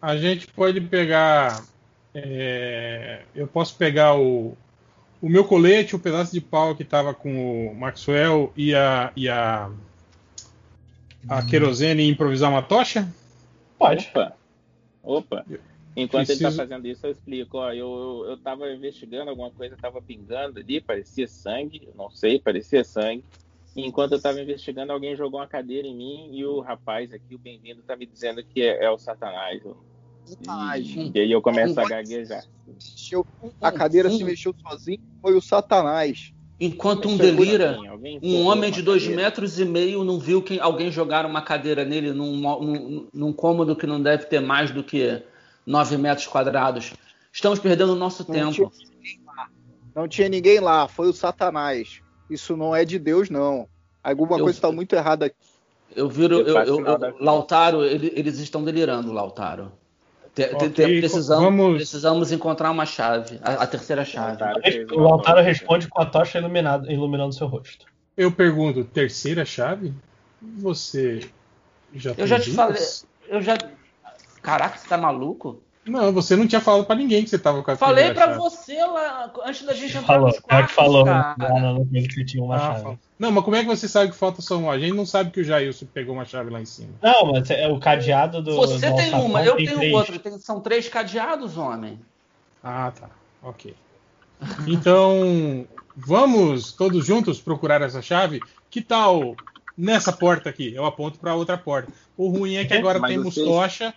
A 0.00 0.16
gente 0.16 0.46
pode 0.48 0.80
pegar. 0.82 1.62
é, 2.14 3.22
eu 3.34 3.46
posso 3.46 3.76
pegar 3.76 4.14
o, 4.16 4.56
o 5.20 5.28
meu 5.28 5.44
colete, 5.44 5.94
o 5.96 5.98
pedaço 5.98 6.32
de 6.32 6.40
pau 6.40 6.74
que 6.74 6.84
tava 6.84 7.14
com 7.14 7.68
o 7.68 7.74
Maxwell 7.74 8.52
e 8.56 8.74
a, 8.74 9.12
e 9.16 9.28
a, 9.28 9.70
a 11.28 11.42
querosene 11.42 12.02
e 12.02 12.08
improvisar 12.10 12.50
uma 12.50 12.62
tocha? 12.62 13.08
Pode. 13.78 14.08
Opa! 14.14 14.32
Opa! 15.02 15.44
Enquanto 15.98 16.30
ele 16.30 16.38
Preciso- 16.38 16.56
tá 16.56 16.64
fazendo 16.64 16.86
isso, 16.86 17.04
eu 17.04 17.10
explico. 17.10 17.58
Ó, 17.58 17.72
eu, 17.72 18.24
eu, 18.28 18.36
tava 18.36 18.72
investigando 18.72 19.30
alguma 19.30 19.50
coisa, 19.50 19.76
tava 19.76 20.00
pingando 20.00 20.60
ali, 20.60 20.80
parecia 20.80 21.26
sangue, 21.26 21.88
não 21.96 22.08
sei, 22.08 22.38
parecia 22.38 22.84
sangue. 22.84 23.24
E 23.74 23.84
enquanto 23.84 24.12
eu 24.12 24.22
tava 24.22 24.40
investigando, 24.40 24.92
alguém 24.92 25.16
jogou 25.16 25.40
uma 25.40 25.46
cadeira 25.48 25.88
em 25.88 25.96
mim 25.96 26.30
e 26.32 26.44
o 26.44 26.60
rapaz 26.60 27.12
aqui, 27.12 27.34
o 27.34 27.38
bem-vindo, 27.38 27.82
tá 27.82 27.96
me 27.96 28.06
dizendo 28.06 28.44
que 28.44 28.62
é, 28.62 28.84
é 28.84 28.90
o 28.90 28.96
Satanás. 28.96 29.60
E, 30.80 31.10
e 31.14 31.20
aí 31.20 31.32
eu 31.32 31.42
começo 31.42 31.80
a 31.80 31.88
gaguejar. 31.88 32.44
A 33.60 33.72
cadeira 33.72 34.08
se 34.08 34.22
mexeu 34.22 34.54
sozinha. 34.62 35.00
Foi 35.20 35.34
o 35.34 35.40
Satanás. 35.40 36.32
Enquanto 36.60 37.08
um 37.08 37.16
delira, 37.16 37.78
um 38.22 38.46
homem 38.46 38.70
de 38.70 38.82
dois 38.82 39.02
cadeira. 39.02 39.22
metros 39.22 39.58
e 39.58 39.64
meio 39.64 40.04
não 40.04 40.18
viu 40.18 40.42
quem, 40.42 40.60
alguém 40.60 40.90
jogar 40.90 41.24
uma 41.24 41.40
cadeira 41.40 41.84
nele 41.84 42.12
num, 42.12 42.36
num, 42.36 43.08
num 43.12 43.32
cômodo 43.32 43.76
que 43.76 43.86
não 43.86 44.02
deve 44.02 44.26
ter 44.26 44.40
mais 44.40 44.70
do 44.72 44.82
que 44.82 45.22
nove 45.68 45.96
metros 45.96 46.26
quadrados. 46.26 46.94
Estamos 47.32 47.58
perdendo 47.58 47.92
o 47.92 47.96
nosso 47.96 48.24
Não 48.26 48.34
tempo. 48.34 48.52
tinha. 48.72 48.88
Não 49.94 50.08
tinha 50.08 50.28
ninguém 50.28 50.60
lá. 50.60 50.88
Foi 50.88 51.08
o 51.08 51.12
Satanás. 51.12 52.00
Isso 52.30 52.56
não 52.56 52.74
é 52.74 52.84
de 52.84 52.98
Deus, 52.98 53.28
não. 53.30 53.68
Alguma 54.02 54.38
Eu- 54.38 54.44
coisa 54.44 54.58
está 54.58 54.72
muito 54.72 54.94
errada 54.94 55.26
aqui. 55.26 55.36
Eu 55.94 56.08
viro, 56.08 56.40
Eu 56.40 56.56
eu, 56.64 56.80
eu- 56.84 57.16
Lautaro, 57.20 57.84
ele- 57.84 58.12
eles 58.14 58.38
estão 58.38 58.62
delirando, 58.62 59.12
Lautaro. 59.12 59.72
Te- 60.34 60.46
te- 60.48 60.54
Ok, 60.54 60.68
te- 60.70 60.98
precisamos, 61.00 61.44
vamos- 61.44 61.76
precisamos 61.76 62.30
encontrar 62.32 62.70
uma 62.70 62.86
chave, 62.86 63.40
a, 63.42 63.54
a 63.54 63.66
terceira 63.66 64.04
chave. 64.04 64.38
O 64.92 65.00
Lautaro 65.00 65.40
responde 65.42 65.88
com 65.88 66.00
a 66.00 66.06
tocha 66.06 66.38
iluminado, 66.38 66.90
iluminando 66.90 67.34
seu 67.34 67.46
rosto. 67.48 67.86
Eu 68.16 68.30
pergunto, 68.30 68.84
terceira 68.84 69.44
chave? 69.44 69.92
Você 70.40 71.28
já 71.94 72.14
Eu 72.16 72.26
já 72.26 72.38
te 72.38 72.52
falei, 72.52 72.80
eu 73.28 73.42
já. 73.42 73.56
Caraca, 74.48 74.78
você 74.78 74.88
tá 74.88 74.96
maluco? 74.96 75.62
Não, 75.84 76.12
você 76.12 76.36
não 76.36 76.46
tinha 76.46 76.60
falado 76.60 76.84
pra 76.86 76.94
ninguém 76.96 77.22
que 77.24 77.30
você 77.30 77.38
tava 77.38 77.62
com 77.62 77.70
a 77.70 77.76
Falei 77.76 78.12
pra 78.12 78.26
chave. 78.26 78.38
você 78.38 78.82
lá, 78.84 79.32
antes 79.44 79.62
da 79.64 79.72
gente 79.72 79.88
entrar 79.96 80.02
Falou, 80.02 80.26
nos 80.28 80.38
que 80.38 80.74
falou 80.74 81.04
cara. 81.04 81.34
no 81.72 81.86
coisa 81.86 82.08
que 82.08 82.24
tinha 82.24 82.42
uma 82.44 82.56
Ah. 82.56 82.94
Não, 83.18 83.30
mas 83.32 83.42
como 83.44 83.56
é 83.56 83.60
que 83.60 83.66
você 83.68 83.88
sabe 83.88 84.10
que 84.10 84.16
falta 84.16 84.40
só 84.42 84.58
uma? 84.58 84.72
A 84.72 84.78
gente 84.78 84.94
não 84.94 85.06
sabe 85.06 85.30
que 85.30 85.40
o 85.40 85.44
Jailson 85.44 85.86
pegou 85.86 86.14
uma 86.14 86.24
chave 86.26 86.50
lá 86.50 86.60
em 86.60 86.66
cima. 86.66 86.90
Não, 87.02 87.32
mas 87.32 87.50
é 87.50 87.68
o 87.68 87.78
cadeado 87.78 88.42
do. 88.42 88.54
Você 88.56 88.90
do 88.90 88.96
tem 88.96 89.14
uma, 89.14 89.42
eu 89.44 89.56
tem 89.56 89.66
tenho 89.66 89.78
três. 89.78 89.94
outra. 89.94 90.18
Tem- 90.18 90.38
são 90.38 90.60
três 90.60 90.88
cadeados, 90.88 91.56
homem. 91.56 91.98
Ah, 92.62 92.90
tá. 92.98 93.08
Ok. 93.42 93.74
Então, 94.66 95.66
vamos 95.96 96.72
todos 96.72 97.04
juntos 97.06 97.40
procurar 97.40 97.80
essa 97.82 98.02
chave? 98.02 98.40
Que 98.70 98.80
tal 98.82 99.34
nessa 99.76 100.12
porta 100.12 100.48
aqui? 100.50 100.74
Eu 100.74 100.84
aponto 100.84 101.18
para 101.18 101.34
outra 101.34 101.56
porta. 101.56 101.92
O 102.16 102.28
ruim 102.28 102.56
é 102.56 102.64
que 102.64 102.74
agora 102.74 102.98
Mas 102.98 103.10
temos 103.12 103.34
vocês- 103.34 103.46
tocha 103.46 103.94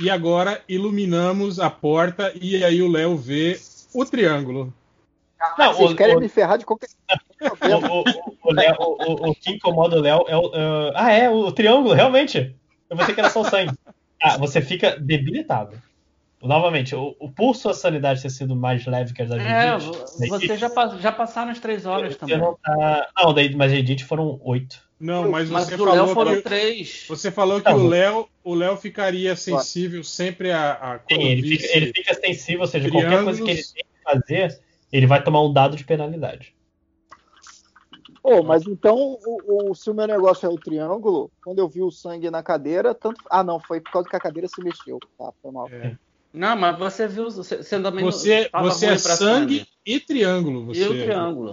e 0.00 0.10
agora 0.10 0.62
iluminamos 0.68 1.58
a 1.60 1.68
porta 1.70 2.32
e 2.40 2.64
aí 2.64 2.82
o 2.82 2.90
Léo 2.90 3.16
vê 3.16 3.58
o 3.94 4.04
triângulo. 4.04 4.72
Não, 5.58 5.72
Vocês 5.74 5.90
o- 5.90 5.96
querem 5.96 6.16
o- 6.16 6.20
me 6.20 6.28
ferrar 6.28 6.56
de 6.58 6.64
qualquer 6.64 6.88
O, 8.44 8.52
Léo- 8.52 8.76
o- 8.78 9.12
o- 9.26 9.30
o 9.30 9.34
que 9.34 9.50
incomoda 9.52 9.96
o 9.96 10.00
Léo 10.00 10.24
é 10.28 10.36
o. 10.36 10.46
é- 10.54 10.92
ah, 10.94 11.12
é, 11.12 11.28
o 11.30 11.50
triângulo, 11.50 11.94
realmente. 11.94 12.54
Eu 12.88 12.96
pensei 12.96 13.14
que 13.14 13.20
era 13.20 13.30
só 13.30 13.40
o 13.40 13.44
sangue. 13.44 13.72
Ah, 14.22 14.36
você 14.38 14.60
fica 14.60 14.96
debilitado. 15.00 15.76
Novamente, 16.42 16.94
o, 16.94 17.14
o 17.20 17.30
por 17.30 17.54
sua 17.54 17.72
sanidade 17.72 18.20
ter 18.20 18.30
sido 18.30 18.56
mais 18.56 18.84
leve 18.84 19.14
que 19.14 19.22
as 19.22 19.28
da 19.28 19.36
É, 19.40 19.78
Judite. 19.78 19.96
vo- 19.98 20.28
vocês 20.28 20.58
já, 20.60 20.68
já 20.98 21.12
passaram 21.12 21.52
as 21.52 21.60
três 21.60 21.86
horas 21.86 22.14
você 22.14 22.18
também. 22.18 22.38
não 22.38 22.56
tá. 22.60 23.08
Não, 23.16 23.32
daí, 23.32 23.54
mas 23.54 23.72
a 23.72 23.76
Judite 23.76 24.04
foram 24.04 24.40
oito. 24.42 24.82
Não, 24.98 25.30
mas, 25.30 25.48
Mas 25.50 25.64
você 25.66 25.76
do 25.76 25.84
Léo 25.84 25.94
falou 25.94 26.14
foram 26.14 26.34
que 26.36 26.42
três. 26.42 27.06
você 27.08 27.30
falou 27.30 27.60
que 27.60 27.68
Não. 27.70 27.78
o 27.84 27.88
Léo 27.88 28.28
o 28.44 28.54
Léo 28.54 28.76
ficaria 28.76 29.34
sensível 29.36 30.02
sempre 30.04 30.50
a, 30.52 30.72
a 30.74 30.98
Sim, 30.98 31.22
ele 31.22 31.42
fica, 31.42 31.76
ele 31.76 31.92
fica 31.94 32.14
sensível, 32.14 32.60
ou 32.62 32.66
seja, 32.66 32.90
qualquer 32.90 33.22
coisa 33.24 33.42
que 33.42 33.50
ele 33.50 33.62
triângulos. 33.62 33.72
tem 33.72 33.84
que 33.84 34.02
fazer, 34.48 34.60
ele 34.92 35.06
vai 35.06 35.22
tomar 35.22 35.42
um 35.42 35.52
dado 35.52 35.76
de 35.76 35.84
penalidade. 35.84 36.54
Ô, 38.22 38.42
mas 38.42 38.64
então, 38.66 38.96
o, 39.24 39.70
o- 39.70 39.74
se 39.74 39.90
o 39.90 39.94
meu 39.94 40.06
negócio 40.06 40.46
é 40.46 40.48
o 40.48 40.54
triângulo, 40.56 41.30
quando 41.42 41.58
eu 41.58 41.68
vi 41.68 41.82
o 41.82 41.90
sangue 41.90 42.30
na 42.30 42.42
cadeira, 42.42 42.94
tanto. 42.94 43.20
Ah, 43.28 43.42
não, 43.42 43.58
foi 43.58 43.80
por 43.80 43.90
causa 43.90 44.08
que 44.08 44.14
a 44.16 44.20
cadeira 44.20 44.46
se 44.48 44.62
mexeu. 44.62 44.98
Tá, 45.18 45.32
foi 45.42 45.50
mal. 45.50 45.68
É. 45.68 45.96
Não, 46.32 46.56
mas 46.56 46.78
você 46.78 47.06
viu, 47.06 47.30
você, 47.30 47.62
você 47.62 47.80
também 47.80 48.04
Você, 48.04 48.48
você 48.52 48.86
é 48.86 48.88
pra 48.90 48.98
sangue 48.98 49.66
e 49.84 50.00
triângulo. 50.00 50.66
Você. 50.66 50.80
E 50.80 50.88
o 50.88 50.90
triângulo. 50.90 51.52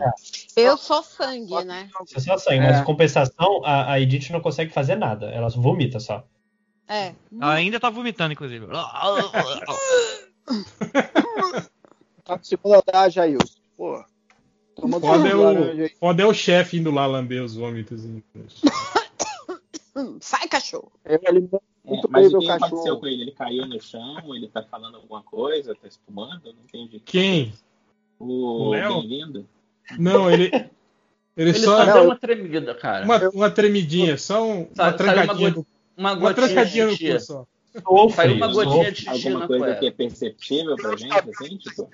Eu 0.56 0.78
sou 0.78 1.04
sangue, 1.04 1.66
né? 1.66 1.90
Isso 2.06 2.18
é 2.18 2.20
só 2.22 2.38
sangue, 2.38 2.60
É. 2.60 2.72
mas 2.72 2.80
em 2.80 2.84
compensação, 2.86 3.62
a, 3.66 3.92
a 3.94 4.00
Edith 4.00 4.30
não 4.32 4.40
consegue 4.40 4.72
fazer 4.72 4.96
nada. 4.96 5.28
Ela 5.32 5.50
vomita 5.50 6.00
só. 6.00 6.24
É. 6.88 7.14
Ela 7.40 7.54
ainda 7.54 7.80
tá 7.80 7.90
vomitando, 7.90 8.34
inclusive. 8.34 8.68
Tá 12.24 12.40
segundo 12.44 12.76
andar, 12.76 13.10
Jailson. 13.10 13.60
Pô. 13.76 14.04
Foda 14.76 15.28
é 15.28 15.36
o, 15.36 15.90
foda 16.00 16.24
é 16.24 16.26
o 16.26 16.34
chefe 16.34 16.78
indo 16.78 16.92
lá 16.92 17.08
lamber 17.08 17.44
os 17.44 17.56
vômitos. 17.56 18.04
Hum, 19.96 20.18
Sai, 20.22 20.48
cachorro. 20.48 20.92
Eu 21.06 21.20
alimento 21.28 21.62
É, 21.86 21.90
muito 21.90 22.10
mas 22.12 22.28
bem 22.28 22.36
o 22.36 22.40
que 22.40 22.50
aconteceu 22.50 22.78
cachorro. 22.78 23.00
com 23.00 23.08
ele? 23.08 23.22
Ele 23.24 23.32
caiu 23.32 23.66
no 23.66 23.82
chão, 23.82 24.36
ele 24.36 24.48
tá 24.48 24.64
falando 24.64 24.96
alguma 24.96 25.24
coisa, 25.24 25.76
tá 25.76 25.88
espumando? 25.88 26.42
Eu 26.46 26.54
Não 26.54 26.64
entendi. 26.64 27.00
Quem? 27.00 27.54
O, 28.20 28.26
O 28.26 28.70
Léo? 28.72 29.02
bem-vindo? 29.02 29.48
Não, 29.98 30.30
ele. 30.32 30.52
Ele, 31.38 31.52
Ele 31.52 31.54
só. 31.54 31.86
só 31.86 31.94
deu 31.94 32.04
uma 32.04 32.18
tremida, 32.18 32.76
cara. 32.76 33.06
Uma, 33.06 33.30
uma 33.30 33.50
tremidinha, 33.50 34.18
só 34.18 34.44
um- 34.46 34.64
uma 34.64 34.76
Sa- 34.76 34.84
uma 34.84 34.94
trancadinha. 34.94 35.50
Uma 35.56 35.66
Uma 35.98 36.16
gotinha 36.16 36.34
trancadinha 36.36 36.86
no 36.88 36.98
cu 36.98 37.20
só. 37.22 37.46
Saiu 38.16 38.36
uma 38.36 38.48
gotinha 38.52 38.92
de 38.92 38.98
xixi 39.02 39.28
Alguma 39.30 39.48
coisa 39.48 39.76
que 39.76 39.86
é 39.88 39.92
perceptível 39.92 40.76
pra 40.76 40.96
gente, 40.98 41.14
assim, 41.14 41.58
tipo... 41.58 41.88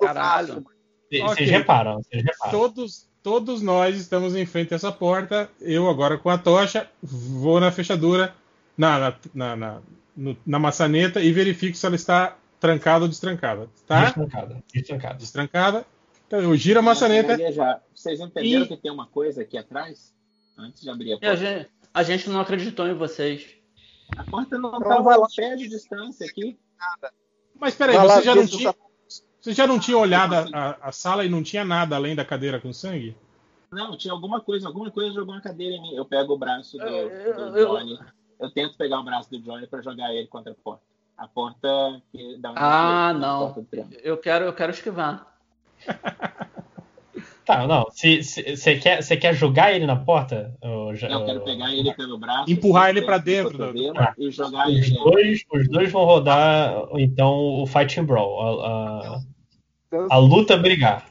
Caralho. 0.00 0.64
Vocês 1.10 1.22
Ok. 1.32 1.46
reparam, 1.46 2.02
vocês 2.02 2.22
reparam. 2.24 2.50
Todos, 2.52 3.08
todos 3.24 3.62
nós 3.62 3.96
estamos 3.96 4.36
em 4.36 4.44
frente 4.46 4.72
a 4.72 4.76
essa 4.76 4.92
porta. 4.92 5.50
Eu 5.60 5.88
agora 5.88 6.18
com 6.18 6.28
a 6.30 6.36
tocha 6.38 6.88
vou 7.02 7.58
na 7.58 7.72
fechadura, 7.72 8.34
na, 8.76 8.98
na, 9.00 9.14
na, 9.34 9.56
na, 9.56 9.80
no- 10.16 10.36
na 10.46 10.58
maçaneta 10.58 11.20
e 11.20 11.32
verifico 11.32 11.76
se 11.76 11.84
ela 11.86 11.96
está 11.96 12.36
trancada 12.60 13.04
ou 13.04 13.08
destrancada. 13.08 13.68
Tá? 13.86 14.04
Destrancada, 14.04 14.62
destrancada. 14.72 15.14
Destrancada. 15.14 15.86
Então 16.26 16.38
eu 16.40 16.54
giro 16.54 16.78
a 16.78 16.82
maçaneta. 16.82 17.36
Vocês 17.94 18.20
entenderam 18.20 18.64
E- 18.64 18.68
que 18.68 18.76
tem 18.76 18.92
uma 18.92 19.06
coisa 19.06 19.40
aqui 19.42 19.56
atrás? 19.56 20.14
Antes 20.56 20.82
de 20.82 20.90
abrir 20.90 21.12
a 21.14 21.16
a 21.16 21.20
porta. 21.20 21.36
gente, 21.36 21.68
a 21.94 22.02
gente 22.02 22.28
não 22.30 22.40
acreditou 22.40 22.86
em 22.86 22.94
vocês. 22.94 23.46
A 24.18 24.22
porta 24.24 24.58
não 24.58 24.68
Então 24.68 24.80
tava 24.82 25.02
vai 25.02 25.16
lá. 25.18 25.24
a 25.24 25.28
pé 25.34 25.56
de 25.56 25.66
distância 25.66 26.26
aqui. 26.26 26.56
Mas 27.58 27.74
peraí, 27.74 27.96
Vai 27.96 28.06
lá 28.06 28.16
você 28.16 28.22
já 28.22 28.34
não 28.34 28.46
tinha. 28.46 28.74
Você 29.44 29.52
já 29.52 29.66
não 29.66 29.78
tinha 29.78 29.98
olhado 29.98 30.34
a, 30.34 30.46
a- 30.54 30.76
a 30.88 30.90
sala 30.92 31.22
e 31.22 31.28
não 31.28 31.42
tinha 31.42 31.66
nada 31.66 31.96
além 31.96 32.16
da 32.16 32.24
cadeira 32.24 32.58
com 32.58 32.72
sangue? 32.72 33.14
Não, 33.70 33.94
tinha 33.94 34.14
alguma 34.14 34.40
coisa, 34.40 34.66
alguma 34.68 34.90
coisa 34.90 35.12
jogou 35.12 35.34
uma 35.34 35.40
cadeira 35.42 35.74
em 35.76 35.82
mim. 35.82 35.94
Eu 35.94 36.06
pego 36.06 36.32
o 36.32 36.38
braço 36.38 36.78
do, 36.78 36.84
do 37.50 37.66
Johnny. 37.66 37.98
Eu 38.40 38.50
tento 38.50 38.74
pegar 38.78 39.00
o 39.00 39.04
braço 39.04 39.30
do 39.30 39.38
Johnny 39.40 39.66
pra 39.66 39.82
jogar 39.82 40.14
ele 40.14 40.26
contra 40.28 40.52
a 40.52 40.54
porta. 40.54 40.82
A 41.18 41.28
porta 41.28 41.68
que 42.10 42.38
dá 42.38 42.52
um 42.52 42.54
Ah, 42.56 43.08
a 43.08 43.12
não. 43.12 43.40
porta 43.40 43.60
do 43.60 43.66
triângulo. 43.66 43.96
Eu 44.02 44.16
quero, 44.16 44.46
eu 44.46 44.52
quero 44.54 44.72
esquivar. 44.72 45.26
Tá, 47.44 47.66
não. 47.66 47.84
Você 47.90 48.76
quer, 48.80 49.02
você 49.02 49.18
quer 49.18 49.34
jogar 49.34 49.70
ele 49.74 49.84
na 49.84 49.96
porta? 49.96 50.56
ô, 50.62 50.94
Ja- 50.94 51.10
Eu 51.10 51.26
quero 51.26 51.40
pegar 51.42 51.70
ele 51.74 51.92
pelo 51.94 52.16
braço, 52.16 52.50
Empurrar 52.50 52.88
ele 52.88 53.00
frente 53.02 53.06
pra 53.06 53.18
do 53.18 53.24
dentro 53.24 53.58
do- 53.58 53.98
Ah. 53.98 54.14
e 54.16 54.30
jogar 54.30 54.66
Os 54.66 54.74
ele. 54.86 54.94
dois, 54.94 55.44
os 55.52 55.68
dois 55.68 55.92
vão 55.92 56.04
rodar, 56.06 56.74
então, 56.96 57.34
o 57.62 57.66
Fighting 57.66 58.04
Brawl. 58.04 58.62
A, 58.64 58.68
a- 59.16 59.20
a 60.10 60.16
luta 60.16 60.56
brigar. 60.56 61.06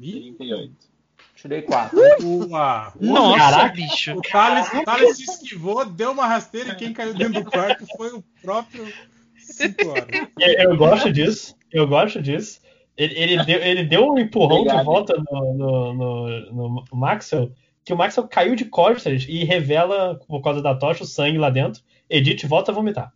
Ih, 0.00 0.34
38. 0.38 0.88
Tirei 1.34 1.62
quatro. 1.62 1.98
Ua. 2.22 2.92
Nossa, 3.00 3.38
Caraca. 3.38 3.74
bicho. 3.74 4.12
O 4.14 4.22
Thales, 4.22 4.66
o 4.72 4.84
Thales 4.84 5.16
se 5.16 5.22
esquivou, 5.22 5.84
deu 5.84 6.10
uma 6.10 6.26
rasteira 6.26 6.72
e 6.72 6.74
quem 6.74 6.92
caiu 6.92 7.14
dentro 7.14 7.44
do 7.44 7.50
quarto 7.50 7.86
foi 7.96 8.10
o 8.10 8.24
próprio 8.42 8.92
5 9.38 9.88
horas. 9.88 10.06
Eu, 10.38 10.70
eu 10.70 10.76
gosto 10.76 11.12
disso. 11.12 11.54
Eu 11.72 11.86
gosto 11.86 12.20
disso. 12.20 12.60
Ele, 12.96 13.14
ele 13.16 13.44
deu, 13.44 13.60
ele 13.60 13.84
deu 13.84 14.08
um 14.08 14.18
empurrão 14.18 14.56
Obrigado. 14.56 14.78
de 14.80 14.84
volta 14.84 15.22
no, 15.30 15.54
no, 15.54 15.94
no, 15.94 16.48
no 16.52 16.84
Maxwell, 16.92 17.52
que 17.84 17.92
o 17.92 17.96
Maxwell 17.96 18.26
caiu 18.26 18.56
de 18.56 18.64
costas 18.64 19.24
e 19.28 19.44
revela, 19.44 20.18
por 20.26 20.42
causa 20.42 20.60
da 20.60 20.74
tocha, 20.74 21.04
o 21.04 21.06
sangue 21.06 21.38
lá 21.38 21.50
dentro. 21.50 21.80
Edith 22.10 22.44
volta 22.48 22.72
a 22.72 22.74
vomitar. 22.74 23.12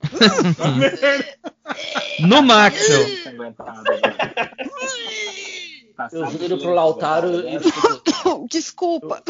No 2.20 2.42
Maxwell. 2.42 3.06
Né? 4.38 6.08
Eu 6.12 6.26
viro 6.26 6.58
pro 6.58 6.72
Lautaro 6.72 7.40
e 7.48 7.58
tipo, 7.58 8.46
Desculpa. 8.48 9.22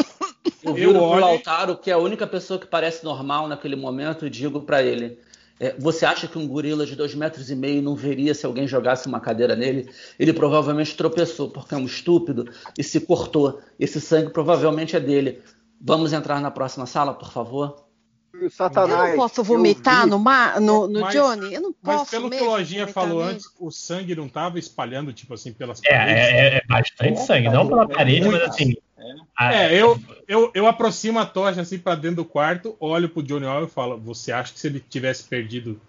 eu 0.63 0.73
viro 0.73 0.93
pro 0.93 1.19
Lautaro, 1.19 1.77
que 1.77 1.89
é 1.89 1.93
a 1.93 1.97
única 1.97 2.27
pessoa 2.27 2.59
que 2.59 2.67
parece 2.67 3.03
normal 3.03 3.47
naquele 3.47 3.75
momento, 3.75 4.27
e 4.27 4.29
digo 4.29 4.61
pra 4.61 4.83
ele: 4.83 5.17
é, 5.59 5.75
Você 5.79 6.05
acha 6.05 6.27
que 6.27 6.37
um 6.37 6.47
gorila 6.47 6.85
de 6.85 6.95
dois 6.95 7.15
metros 7.15 7.49
e 7.49 7.55
meio 7.55 7.81
não 7.81 7.95
veria 7.95 8.35
se 8.35 8.45
alguém 8.45 8.67
jogasse 8.67 9.07
uma 9.07 9.19
cadeira 9.19 9.55
nele? 9.55 9.89
Ele 10.19 10.31
provavelmente 10.31 10.95
tropeçou 10.95 11.49
porque 11.49 11.73
é 11.73 11.77
um 11.77 11.85
estúpido 11.85 12.49
e 12.77 12.83
se 12.83 12.99
cortou. 13.01 13.59
Esse 13.79 13.99
sangue 13.99 14.31
provavelmente 14.31 14.95
é 14.95 14.99
dele. 14.99 15.41
Vamos 15.81 16.13
entrar 16.13 16.39
na 16.39 16.51
próxima 16.51 16.85
sala, 16.85 17.13
por 17.13 17.31
favor? 17.31 17.88
O 18.41 18.45
Eu 18.45 18.49
Satanás. 18.49 19.09
não 19.09 19.15
posso 19.17 19.43
vomitar 19.43 20.03
vi- 20.05 20.09
no, 20.09 20.19
ma 20.19 20.59
no, 20.59 20.87
no 20.87 21.01
Mas- 21.01 21.13
Johnny? 21.13 21.53
Eu 21.53 21.61
não 21.61 21.73
posso 21.73 21.99
Mas 21.99 22.09
pelo 22.09 22.29
que 22.29 22.35
mesmo 22.37 22.47
o 22.47 22.51
Lojinha 22.51 22.87
falou 22.87 23.19
nele? 23.23 23.33
antes, 23.35 23.47
o 23.59 23.69
sangue 23.71 24.15
não 24.15 24.27
tava 24.29 24.57
espalhando, 24.59 25.11
tipo 25.13 25.33
assim, 25.33 25.51
pelas 25.53 25.81
É, 25.83 25.89
paredes. 25.97 26.23
é, 26.23 26.31
é- 26.39 26.55
é 26.57 26.61
bastante 26.67 27.19
sangue. 27.21 27.49
Não 27.49 27.67
pela 27.67 27.87
parede, 27.87 28.27
mas 28.29 28.41
assim. 28.43 28.75
a- 29.35 29.53
É, 29.53 29.81
eu, 29.81 29.99
eu, 30.27 30.51
eu 30.53 30.67
aproximo 30.67 31.19
a 31.19 31.25
tocha 31.25 31.61
assim 31.61 31.77
pra 31.79 31.95
dentro 31.95 32.17
do 32.17 32.25
quarto, 32.25 32.75
olho 32.79 33.09
pro 33.09 33.23
Johnny 33.23 33.45
Oil 33.45 33.65
e 33.65 33.69
falo: 33.69 33.97
Você 33.99 34.31
acha 34.31 34.53
que 34.53 34.59
se 34.59 34.67
ele 34.67 34.79
tivesse 34.89 35.23
perdido 35.23 35.79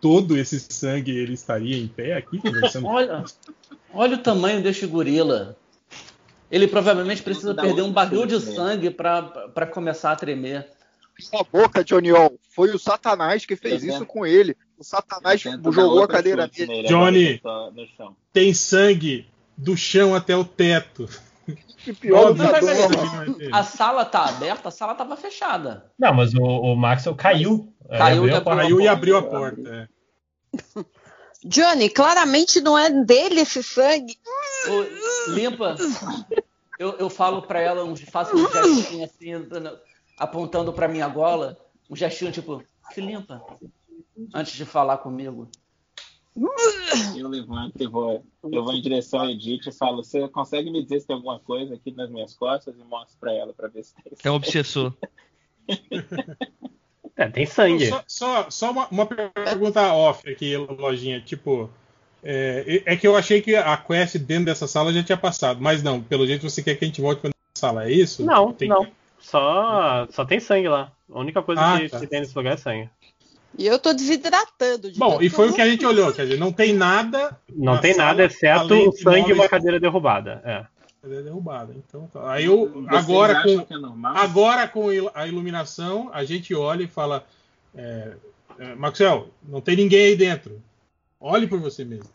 todo 0.00 0.36
esse 0.36 0.58
sangue, 0.60 1.10
ele 1.16 1.34
estaria 1.34 1.76
em 1.76 1.86
pé 1.88 2.14
aqui 2.14 2.38
conversando? 2.38 2.86
Olha, 2.88 3.24
olha 3.92 4.14
o 4.16 4.18
tamanho 4.18 4.62
deste 4.62 4.86
gorila. 4.86 5.56
Ele 6.50 6.66
provavelmente 6.66 7.22
precisa 7.22 7.54
perder 7.54 7.82
um 7.82 7.92
barril 7.92 8.26
de 8.26 8.40
sangue 8.40 8.90
pra 8.90 9.66
começar 9.72 10.10
a 10.12 10.16
tremer. 10.16 10.66
Cala 11.20 11.42
a 11.42 11.58
boca, 11.58 11.84
Johnny 11.84 12.12
Ol. 12.12 12.38
Foi 12.50 12.70
o 12.70 12.78
Satanás 12.78 13.44
que 13.44 13.56
fez 13.56 13.82
isso 13.82 14.06
com 14.06 14.26
ele. 14.26 14.56
O 14.78 14.84
Satanás 14.84 15.40
jogou 15.40 16.02
a 16.02 16.08
cadeira 16.08 16.50
nele 16.56 16.88
Johnny. 16.88 17.42
Tem 18.32 18.54
sangue 18.54 19.28
do 19.56 19.76
chão 19.76 20.14
até 20.14 20.36
o 20.36 20.44
teto. 20.44 21.08
Que 21.78 21.92
pior 21.92 22.36
mas- 22.36 22.62
não 22.62 22.70
é 22.70 23.26
dele. 23.28 23.48
A 23.52 23.64
sala 23.64 24.04
tá 24.04 24.26
aberta, 24.26 24.68
a 24.68 24.70
sala 24.70 24.94
tava 24.94 25.16
fechada. 25.16 25.90
Não, 25.98 26.12
mas 26.14 26.34
o, 26.34 26.42
o 26.42 26.76
Maxwell 26.76 27.14
caiu. 27.16 27.72
Caiu 27.88 28.24
Ele 28.24 28.32
e 28.32 28.36
abriu 28.36 28.36
a 28.36 28.42
porta. 28.42 28.62
Caiu 28.62 28.80
e 28.80 28.88
abriu 28.88 29.16
a 29.16 29.22
porta. 29.22 29.88
é. 30.76 30.84
Johnny, 31.44 31.88
claramente 31.88 32.60
não 32.60 32.78
é 32.78 32.90
dele 32.90 33.40
esse 33.40 33.62
sangue. 33.62 34.16
Ô, 34.68 35.30
limpa. 35.32 35.74
Eu, 36.78 36.96
eu 36.98 37.10
falo 37.10 37.42
pra 37.42 37.60
ela, 37.60 37.84
um, 37.84 37.96
faço 37.96 38.36
um 38.36 38.50
gestinho 38.50 39.04
assim, 39.04 39.48
apontando 40.20 40.72
pra 40.72 40.86
minha 40.86 41.08
gola. 41.08 41.56
Um 41.88 41.96
gestinho 41.96 42.30
tipo, 42.30 42.62
se 42.92 43.00
limpa. 43.00 43.42
Antes 44.34 44.52
de 44.52 44.64
falar 44.64 44.98
comigo. 44.98 45.48
Eu 47.16 47.28
levanto 47.28 47.82
e 47.82 47.86
vou, 47.88 48.24
eu 48.44 48.62
vou 48.64 48.72
em 48.72 48.80
direção 48.80 49.22
a 49.22 49.30
Edith 49.32 49.66
e 49.66 49.72
falo: 49.72 50.04
Você 50.04 50.28
consegue 50.28 50.70
me 50.70 50.82
dizer 50.82 51.00
se 51.00 51.06
tem 51.06 51.16
alguma 51.16 51.40
coisa 51.40 51.74
aqui 51.74 51.90
nas 51.90 52.08
minhas 52.08 52.34
costas? 52.34 52.74
E 52.78 52.84
mostro 52.84 53.16
pra 53.18 53.32
ela 53.32 53.52
pra 53.52 53.66
ver 53.68 53.82
se 53.82 53.94
tem. 53.94 54.12
É 54.22 54.30
um 54.30 54.34
obsessor. 54.34 54.92
É, 57.16 57.28
tem 57.28 57.44
sangue. 57.44 57.86
Só, 57.86 58.02
só, 58.06 58.50
só 58.50 58.70
uma, 58.70 58.88
uma 58.88 59.04
pergunta 59.06 59.92
off 59.92 60.26
aqui, 60.30 60.56
lojinha. 60.56 61.20
Tipo, 61.20 61.68
é, 62.22 62.82
é 62.86 62.96
que 62.96 63.06
eu 63.06 63.14
achei 63.14 63.42
que 63.42 63.54
a 63.54 63.76
quest 63.76 64.16
dentro 64.16 64.46
dessa 64.46 64.66
sala 64.66 64.90
já 64.90 65.02
tinha 65.02 65.18
passado, 65.18 65.60
mas 65.60 65.82
não, 65.82 66.02
pelo 66.02 66.26
jeito 66.26 66.48
você 66.48 66.62
quer 66.62 66.76
que 66.76 66.84
a 66.84 66.88
gente 66.88 67.02
volte 67.02 67.20
pra 67.20 67.30
sala, 67.54 67.84
é 67.84 67.92
isso? 67.92 68.24
Não, 68.24 68.54
Tem 68.54 68.68
não. 68.70 68.86
que- 68.86 68.92
Só, 69.20 70.06
só 70.10 70.24
tem 70.24 70.40
sangue 70.40 70.68
lá. 70.68 70.92
A 71.12 71.18
única 71.18 71.42
coisa 71.42 71.60
Ah, 71.60 71.78
que, 71.80 71.88
tá. 71.88 72.00
que 72.00 72.06
tem 72.06 72.20
nesse 72.20 72.36
lugar 72.36 72.54
é 72.54 72.56
sangue. 72.56 72.88
E 73.58 73.66
eu 73.66 73.78
tô 73.78 73.92
desidratando. 73.92 74.90
De 74.90 74.98
Bom, 74.98 75.20
e 75.20 75.28
foi 75.28 75.50
o 75.50 75.52
que 75.54 75.60
a 75.60 75.68
gente 75.68 75.84
olhou, 75.84 76.12
quer 76.12 76.22
dizer, 76.22 76.38
não 76.38 76.52
tem 76.52 76.72
nada. 76.72 77.36
Não 77.52 77.74
na 77.74 77.80
tem 77.80 77.92
sala, 77.94 78.08
nada 78.08 78.24
exceto 78.24 78.74
o 78.74 78.90
de 78.90 78.98
sangue 79.02 79.30
e 79.30 79.32
uma 79.32 79.48
cadeira 79.48 79.78
derrubada. 79.80 80.40
É. 80.44 80.64
Cadeira 81.02 81.24
derrubada. 81.24 81.74
Então, 81.76 82.06
tá. 82.12 82.32
Aí 82.32 82.44
eu, 82.44 82.70
Vocês 82.70 82.86
agora 82.88 83.42
com, 83.42 83.48
é 83.60 83.66
agora 84.20 84.68
com 84.68 84.88
a 85.14 85.26
iluminação, 85.26 86.10
a 86.12 86.24
gente 86.24 86.54
olha 86.54 86.84
e 86.84 86.88
fala: 86.88 87.24
é, 87.74 88.12
é, 88.58 88.74
Maxwell, 88.76 89.28
não 89.42 89.60
tem 89.60 89.76
ninguém 89.76 90.06
aí 90.08 90.16
dentro. 90.16 90.62
Olhe 91.18 91.46
por 91.46 91.58
você 91.58 91.84
mesmo. 91.84 92.08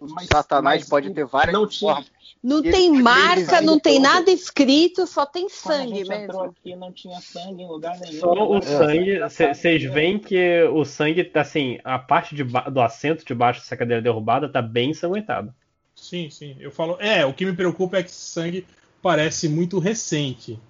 Mas- 0.00 0.26
Satanás 0.30 0.80
mas 0.82 0.88
pode 0.88 1.10
ter 1.12 1.24
várias 1.24 1.52
não 1.54 1.66
tinha. 1.66 1.92
formas. 1.94 2.10
Não 2.42 2.60
Esse 2.60 2.70
tem 2.70 2.92
marca, 3.02 3.44
sangue 3.46 3.66
não 3.66 3.80
tem 3.80 3.94
todo. 3.94 4.02
nada 4.12 4.30
escrito, 4.30 5.06
só 5.06 5.26
tem 5.26 5.48
Quando 5.48 5.52
a 5.52 5.54
sangue 5.76 5.94
gente 6.04 6.12
entrou 6.12 6.42
mesmo. 6.42 6.56
aqui, 6.60 6.76
não 6.76 6.92
tinha 6.92 7.20
sangue 7.20 7.62
em 7.62 7.66
lugar 7.66 7.98
nenhum. 7.98 8.20
Só 8.20 8.32
o 8.32 8.56
É. 8.58 8.62
sangue. 8.62 9.18
Vocês 9.18 9.82
veem 9.92 10.18
que 10.18 10.62
o 10.72 10.84
sangue 10.84 11.24
tá 11.24 11.40
assim. 11.40 11.78
A 11.82 11.98
parte 11.98 12.34
de 12.36 12.44
do 12.44 12.80
assento 12.80 13.24
de 13.24 13.34
baixo 13.34 13.60
dessa 13.60 13.76
cadeira 13.76 14.00
derrubada 14.00 14.48
tá 14.48 14.62
bem 14.62 14.90
ensanguentada. 14.90 15.52
Sim, 15.96 16.30
sim. 16.30 16.56
Eu 16.60 16.70
falo, 16.70 16.96
é, 17.00 17.26
o 17.26 17.34
que 17.34 17.44
me 17.44 17.52
preocupa 17.52 17.96
é 17.98 18.02
que 18.04 18.10
esse 18.10 18.20
sangue 18.30 18.64
parece 19.02 19.48
muito 19.48 19.80
recente. 19.80 20.60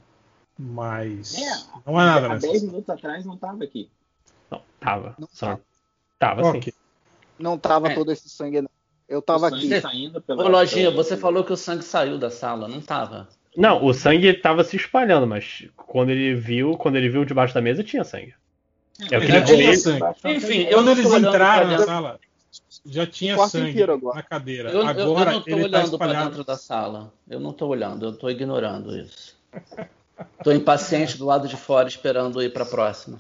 Mas 0.59 1.37
É, 1.37 1.51
não 1.87 1.99
há 1.99 2.05
nada 2.07 2.27
Há 2.27 2.29
nessa 2.31 2.47
10 2.47 2.59
sala. 2.61 2.71
minutos 2.73 2.91
atrás 2.91 3.25
não 3.27 3.37
tava 3.37 3.63
aqui. 3.63 3.89
Não, 4.51 4.63
tava. 4.81 5.15
Não 5.19 5.29
Só- 5.33 5.47
tava. 5.47 5.63
Tava 6.19 6.43
sim. 6.53 6.59
Ok. 6.59 6.75
Não 7.39 7.57
tava 7.59 7.93
É. 7.93 7.95
todo 7.95 8.11
esse 8.11 8.29
sangue, 8.29 8.63
não. 8.63 8.71
Eu 9.09 9.23
tava 9.23 9.49
aqui. 9.49 9.81
saindo 9.81 10.21
pela, 10.21 10.45
Ô, 10.45 10.49
Lojinha, 10.49 10.91
você 10.91 11.17
falou 11.17 11.43
que 11.43 11.53
o 11.53 11.57
sangue 11.57 11.83
saiu 11.85 12.19
da 12.19 12.31
sala, 12.31 12.69
não 12.69 12.81
tava? 12.81 13.27
Não, 13.57 13.83
o 13.85 13.93
sangue 13.95 14.33
tava 14.35 14.63
se 14.63 14.77
espalhando, 14.77 15.27
mas 15.27 15.65
quando 15.77 16.11
ele 16.11 16.35
viu, 16.35 16.77
quando 16.77 16.97
ele 16.97 17.09
viu 17.09 17.25
debaixo 17.25 17.55
da 17.55 17.61
mesa, 17.63 17.83
tinha 17.83 18.05
sangue. 18.05 18.35
É 19.11 19.17
o 19.17 19.21
que 19.21 19.27
Já 19.29 19.37
ele 19.39 19.47
tinha 19.47 19.77
sangue. 19.77 20.05
Enfim, 20.27 20.63
eu 20.65 20.79
Quando 20.79 20.85
não 20.87 20.93
eles 20.93 21.05
tô 21.09 21.15
olhando 21.15 21.29
entraram 21.29 21.69
pra 21.69 21.79
na 21.79 21.85
sala, 21.87 22.21
já 22.85 23.07
tinha 23.07 23.35
quarto 23.37 23.51
sangue 23.53 23.83
agora. 23.83 24.17
na 24.17 24.23
cadeira. 24.23 24.69
Eu, 24.71 24.75
eu- 24.77 24.83
eu 24.83 24.89
agora 24.89 25.33
não 25.33 25.41
tô 25.41 25.51
ele 25.51 25.61
tá 25.61 25.67
olhando 25.79 25.99
pra 25.99 26.07
espalhado. 26.07 26.29
dentro 26.31 26.45
da 26.45 26.57
sala. 26.57 27.13
Eu 27.29 27.41
não 27.41 27.53
tô 27.53 27.67
olhando, 27.67 28.05
eu 28.07 28.13
tô 28.13 28.29
ignorando 28.29 28.97
isso. 28.97 29.37
Tô 30.45 30.53
impaciente 30.53 31.17
do 31.17 31.25
lado 31.25 31.49
de 31.49 31.57
fora 31.57 31.89
esperando 31.89 32.43
ir 32.43 32.53
pra 32.53 32.67
próxima. 32.67 33.19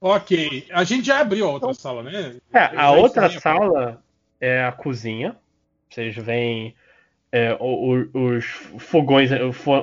Ok, 0.00 0.66
a 0.70 0.84
gente 0.84 1.06
já 1.06 1.20
abriu 1.20 1.48
a 1.48 1.52
outra 1.52 1.74
sala, 1.74 2.02
né? 2.02 2.36
É, 2.52 2.74
Eu 2.74 2.80
a 2.80 2.90
outra 2.92 3.28
sala 3.40 4.00
é 4.40 4.64
a 4.64 4.72
cozinha. 4.72 5.36
Vocês 5.90 6.14
veem 6.16 6.74
é, 7.32 7.54
o- 7.60 8.08
o- 8.14 8.36
os 8.36 8.44
fogões, 8.78 9.30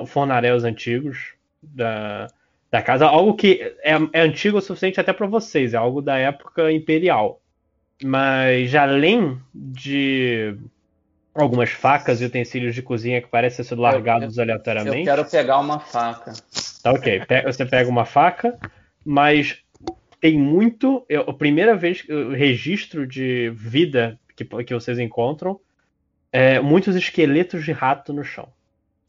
fornaréus 0.06 0.64
antigos 0.64 1.34
da, 1.62 2.26
da 2.70 2.82
casa. 2.82 3.06
Algo 3.06 3.34
que 3.34 3.60
é, 3.82 3.92
é 4.12 4.20
antigo 4.20 4.58
o 4.58 4.60
suficiente 4.62 4.98
até 5.00 5.12
para 5.12 5.26
vocês, 5.26 5.74
é 5.74 5.76
algo 5.76 6.00
da 6.02 6.16
época 6.18 6.72
imperial. 6.72 7.40
Mas 8.02 8.74
além 8.74 9.38
de 9.54 10.56
algumas 11.34 11.70
facas 11.70 12.20
e 12.20 12.24
utensílios 12.24 12.74
de 12.74 12.82
cozinha 12.82 13.20
que 13.20 13.28
parecem 13.28 13.64
sido 13.64 13.80
largados 13.80 14.36
Eu 14.36 14.42
aleatoriamente. 14.42 15.04
quero 15.04 15.24
pegar 15.24 15.58
uma 15.60 15.78
faca. 15.78 16.32
Tá 16.82 16.92
ok. 16.92 17.22
Você 17.44 17.64
pega 17.64 17.88
uma 17.88 18.04
faca, 18.04 18.58
mas 19.04 19.58
tem 20.20 20.36
muito. 20.38 21.04
É 21.08 21.16
a 21.16 21.32
primeira 21.32 21.76
vez 21.76 22.02
que 22.02 22.12
o 22.12 22.32
registro 22.32 23.06
de 23.06 23.50
vida 23.50 24.18
que, 24.36 24.44
que 24.44 24.74
vocês 24.74 24.98
encontram 24.98 25.60
é 26.32 26.58
muitos 26.60 26.96
esqueletos 26.96 27.64
de 27.64 27.72
rato 27.72 28.12
no 28.12 28.24
chão. 28.24 28.48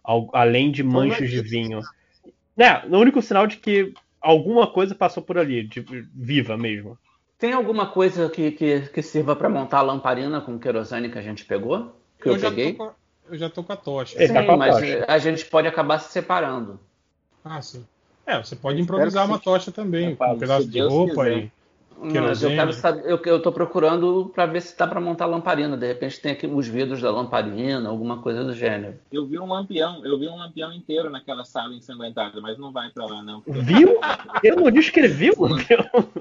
Al- 0.04 0.30
além 0.34 0.72
de 0.72 0.84
manchas 0.84 1.30
de 1.30 1.42
vinho. 1.42 1.82
É, 2.58 2.86
o 2.88 2.98
único 3.00 3.22
sinal 3.22 3.48
de 3.48 3.58
que 3.58 3.94
alguma 4.22 4.68
coisa 4.68 4.94
passou 4.94 5.24
por 5.24 5.38
ali, 5.38 5.64
de, 5.68 5.82
viva 6.14 6.56
mesmo. 6.58 6.98
Tem 7.38 7.52
alguma 7.52 7.88
coisa 7.88 8.30
que, 8.30 8.52
que, 8.52 8.82
que 8.82 9.02
sirva 9.02 9.36
pra 9.36 9.50
montar 9.50 9.80
a 9.80 9.82
lamparina 9.82 10.40
com 10.40 10.58
querosene 10.58 11.10
que 11.10 11.18
a 11.18 11.22
gente 11.22 11.44
pegou? 11.46 12.00
Que 12.22 12.30
eu, 12.30 12.40
já 12.40 12.50
peguei? 12.50 12.74
Tô 12.74 12.78
com 12.78 12.84
a, 12.86 12.94
eu 13.30 13.38
já 13.38 13.50
tô 13.50 13.64
com 13.64 13.74
a 13.74 13.76
tocha. 13.76 14.18
Tá 14.18 14.28
Sim, 14.28 14.46
com 14.46 14.52
a 14.54 14.58
mas 14.58 14.76
tocha. 14.76 15.06
a 15.08 15.18
gente 15.18 15.46
pode 15.46 15.68
acabar 15.68 16.00
se 16.00 16.12
separando. 16.12 16.80
Ah, 17.44 17.62
sim. 17.62 17.86
É, 18.26 18.38
você 18.38 18.56
pode 18.56 18.82
improvisar 18.82 19.26
que 19.26 19.32
uma 19.32 19.40
tocha 19.40 19.72
também, 19.72 20.12
Eu 20.12 20.16
com 20.18 20.34
um 20.34 20.40
pedaço 20.40 20.66
de 20.66 20.72
Deus 20.72 20.92
roupa 20.94 21.26
quiser. 21.26 21.38
e. 21.40 21.52
Mas 21.98 22.44
eu 22.44 22.50
quero 22.50 22.74
saber, 22.74 23.04
eu, 23.10 23.20
eu 23.26 23.42
tô 23.42 23.52
procurando 23.52 24.32
pra 24.34 24.46
ver 24.46 24.62
se 24.62 24.78
dá 24.78 24.86
pra 24.86 25.00
montar 25.02 25.26
a 25.26 25.28
lamparina. 25.28 25.76
De 25.78 25.88
repente 25.88 26.20
tem 26.22 26.32
aqui 26.34 26.46
os 26.46 26.68
vidros 26.68 27.02
da 27.02 27.10
lamparina, 27.12 27.88
alguma 27.90 28.22
coisa 28.22 28.44
do 28.44 28.54
gênero. 28.54 29.00
Eu 29.12 29.26
vi 29.26 29.40
um 29.40 29.48
lampião, 29.48 30.06
eu 30.06 30.20
vi 30.20 30.28
um 30.28 30.36
lampião 30.36 30.72
inteiro 30.74 31.10
naquela 31.10 31.44
sala 31.46 31.74
ensanguentada, 31.74 32.40
mas 32.42 32.58
não 32.58 32.72
vai 32.72 32.90
pra 32.92 33.06
lá, 33.06 33.24
não. 33.24 33.42
porque- 33.42 33.60
Viu? 33.62 33.98
Eu 34.44 34.56
não 34.58 34.70
disse 34.70 34.92
que 34.92 35.00
ele 35.00 35.08
viu. 35.08 35.34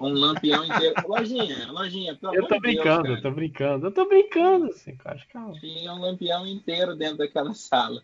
Um 0.00 0.08
lampião 0.08 0.64
inteiro. 0.64 0.94
Lojinha, 1.06 1.70
lojinha, 1.72 2.14
pelo 2.16 2.34
Eu 2.34 2.42
tô 2.42 2.48
Deus, 2.50 2.60
brincando, 2.62 3.02
cara. 3.02 3.14
eu 3.14 3.22
tô 3.22 3.30
brincando, 3.30 3.86
eu 3.86 3.90
tô 3.92 4.08
brincando, 4.08 4.66
assim, 4.66 4.96
cara. 4.96 5.18
Calma. 5.32 5.52
Tinha 5.60 5.92
um 5.92 6.00
lampião 6.00 6.46
inteiro 6.46 6.94
dentro 6.96 7.18
daquela 7.18 7.52
sala. 7.54 8.00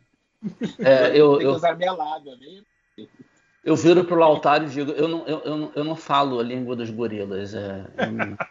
É, 0.79 1.17
eu, 1.19 1.31
Tem 1.33 1.39
que 1.41 1.45
eu, 1.45 1.53
usar 1.53 1.77
minha 1.77 1.93
lábia, 1.93 2.35
viu? 2.37 2.63
Eu 3.65 3.77
viro 3.77 4.05
pro 4.05 4.23
altar 4.23 4.63
e 4.63 4.67
digo, 4.67 4.91
eu 4.93 5.09
não, 5.09 5.27
eu, 5.27 5.39
eu, 5.45 5.57
não, 5.57 5.73
eu 5.75 5.85
não 5.85 5.97
falo 5.97 6.39
a 6.41 6.43
língua 6.43 6.75
dos 6.77 6.91
gorilas. 6.91 7.55
É, 7.55 7.85
eu 7.99 8.13
não- 8.13 8.39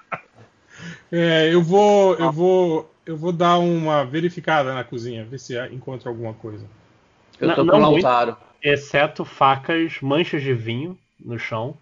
É, 1.11 1.53
eu 1.53 1.61
vou. 1.61 2.15
Eu 2.15 2.31
vou. 2.31 2.93
Eu 3.05 3.17
vou 3.17 3.33
dar 3.33 3.57
uma 3.57 4.05
verificada 4.05 4.73
na 4.73 4.83
cozinha, 4.83 5.25
ver 5.25 5.39
se 5.39 5.57
encontro 5.73 6.07
alguma 6.07 6.33
coisa. 6.33 6.63
eu 7.39 7.53
tô 7.55 7.63
Não- 7.63 7.73
com 7.73 7.87
o 7.87 7.91
muito. 7.91 8.03
Lautaro. 8.03 8.37
Exceto 8.61 9.25
facas, 9.25 9.99
manchas 10.01 10.41
de 10.43 10.53
vinho 10.53 10.97
no 11.19 11.39
chão 11.39 11.75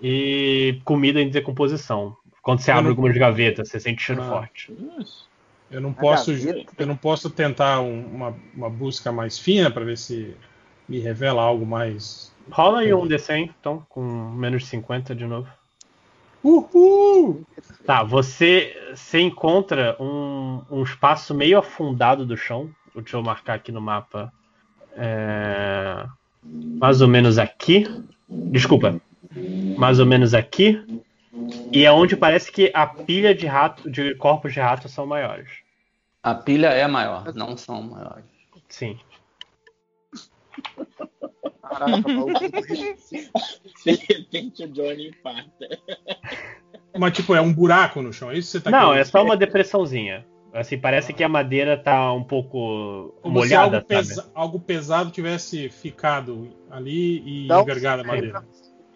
e 0.00 0.80
comida 0.84 1.20
em 1.20 1.28
decomposição. 1.28 2.16
Quando 2.40 2.60
você 2.60 2.70
Eu 2.70 2.74
abre 2.76 2.84
não- 2.84 2.90
algumas 2.92 3.16
gavetas, 3.16 3.68
você 3.68 3.80
sente 3.80 4.00
cheiro 4.02 4.22
Ah. 4.22 4.28
forte. 4.28 4.72
Isso. 4.98 5.28
Eu 5.70 5.80
não 5.80 5.90
A 5.90 5.94
posso, 5.94 6.30
eu 6.32 6.86
não 6.86 6.96
posso 6.96 7.28
tentar 7.30 7.80
um- 7.80 8.06
uma, 8.06 8.36
uma 8.54 8.70
busca 8.70 9.10
mais 9.12 9.38
fina 9.38 9.70
para 9.70 9.84
ver 9.84 9.98
se 9.98 10.34
me 10.88 10.98
revela 11.00 11.42
algo 11.42 11.66
mais. 11.66 12.32
Rola 12.50 12.80
aí 12.80 12.92
um 12.92 13.06
D100, 13.06 13.54
então, 13.58 13.86
com 13.88 14.02
menos 14.02 14.66
50 14.66 15.14
de 15.14 15.26
novo. 15.26 15.48
Uhul! 16.42 17.44
Tá, 17.84 18.02
você, 18.02 18.74
você 18.94 19.20
encontra 19.20 19.96
um, 20.00 20.62
um 20.70 20.82
espaço 20.82 21.34
meio 21.34 21.58
afundado 21.58 22.24
do 22.24 22.36
chão. 22.36 22.70
Deixa 22.94 23.16
eu 23.16 23.22
marcar 23.22 23.54
aqui 23.54 23.70
no 23.70 23.80
mapa. 23.80 24.32
É, 24.92 26.06
mais 26.42 27.00
ou 27.00 27.08
menos 27.08 27.38
aqui. 27.38 27.86
Desculpa. 28.28 29.00
Mais 29.76 30.00
ou 30.00 30.06
menos 30.06 30.34
aqui. 30.34 30.82
E 31.72 31.84
é 31.84 31.92
onde 31.92 32.16
parece 32.16 32.50
que 32.50 32.70
a 32.74 32.86
pilha 32.86 33.34
de 33.34 33.46
rato, 33.46 33.90
de 33.90 34.14
corpos 34.16 34.52
de 34.52 34.60
rato 34.60 34.88
são 34.88 35.06
maiores. 35.06 35.48
A 36.22 36.34
pilha 36.34 36.68
é 36.68 36.86
maior, 36.86 37.32
não 37.34 37.56
são 37.56 37.82
maiores. 37.82 38.24
Sim. 38.68 38.98
Caraca, 41.70 42.08
maluco. 42.08 42.40
De 43.84 43.92
repente 44.08 44.64
o 44.64 44.68
Johnny 44.68 45.08
infarta. 45.08 45.68
Mas 46.98 47.12
tipo, 47.12 47.34
é 47.34 47.40
um 47.40 47.52
buraco 47.52 48.02
no 48.02 48.12
chão, 48.12 48.30
é 48.30 48.36
isso 48.38 48.48
que 48.48 48.52
você 48.58 48.60
tá 48.60 48.70
Não, 48.70 48.88
querendo 48.90 49.00
é 49.00 49.04
só 49.04 49.22
uma 49.24 49.36
depressãozinha. 49.36 50.26
Assim, 50.52 50.76
parece 50.76 51.12
que 51.12 51.22
a 51.22 51.28
madeira 51.28 51.76
tá 51.76 52.12
um 52.12 52.24
pouco 52.24 53.14
Como 53.22 53.40
se 53.42 53.46
molhada, 53.54 53.76
algo, 53.76 53.76
sabe? 53.76 53.86
pesa- 53.86 54.30
algo 54.34 54.58
pesado 54.60 55.10
tivesse 55.12 55.68
ficado 55.68 56.48
ali 56.68 57.22
e 57.44 57.46
Não, 57.46 57.62
envergado 57.62 58.02
a 58.02 58.04
madeira. 58.04 58.44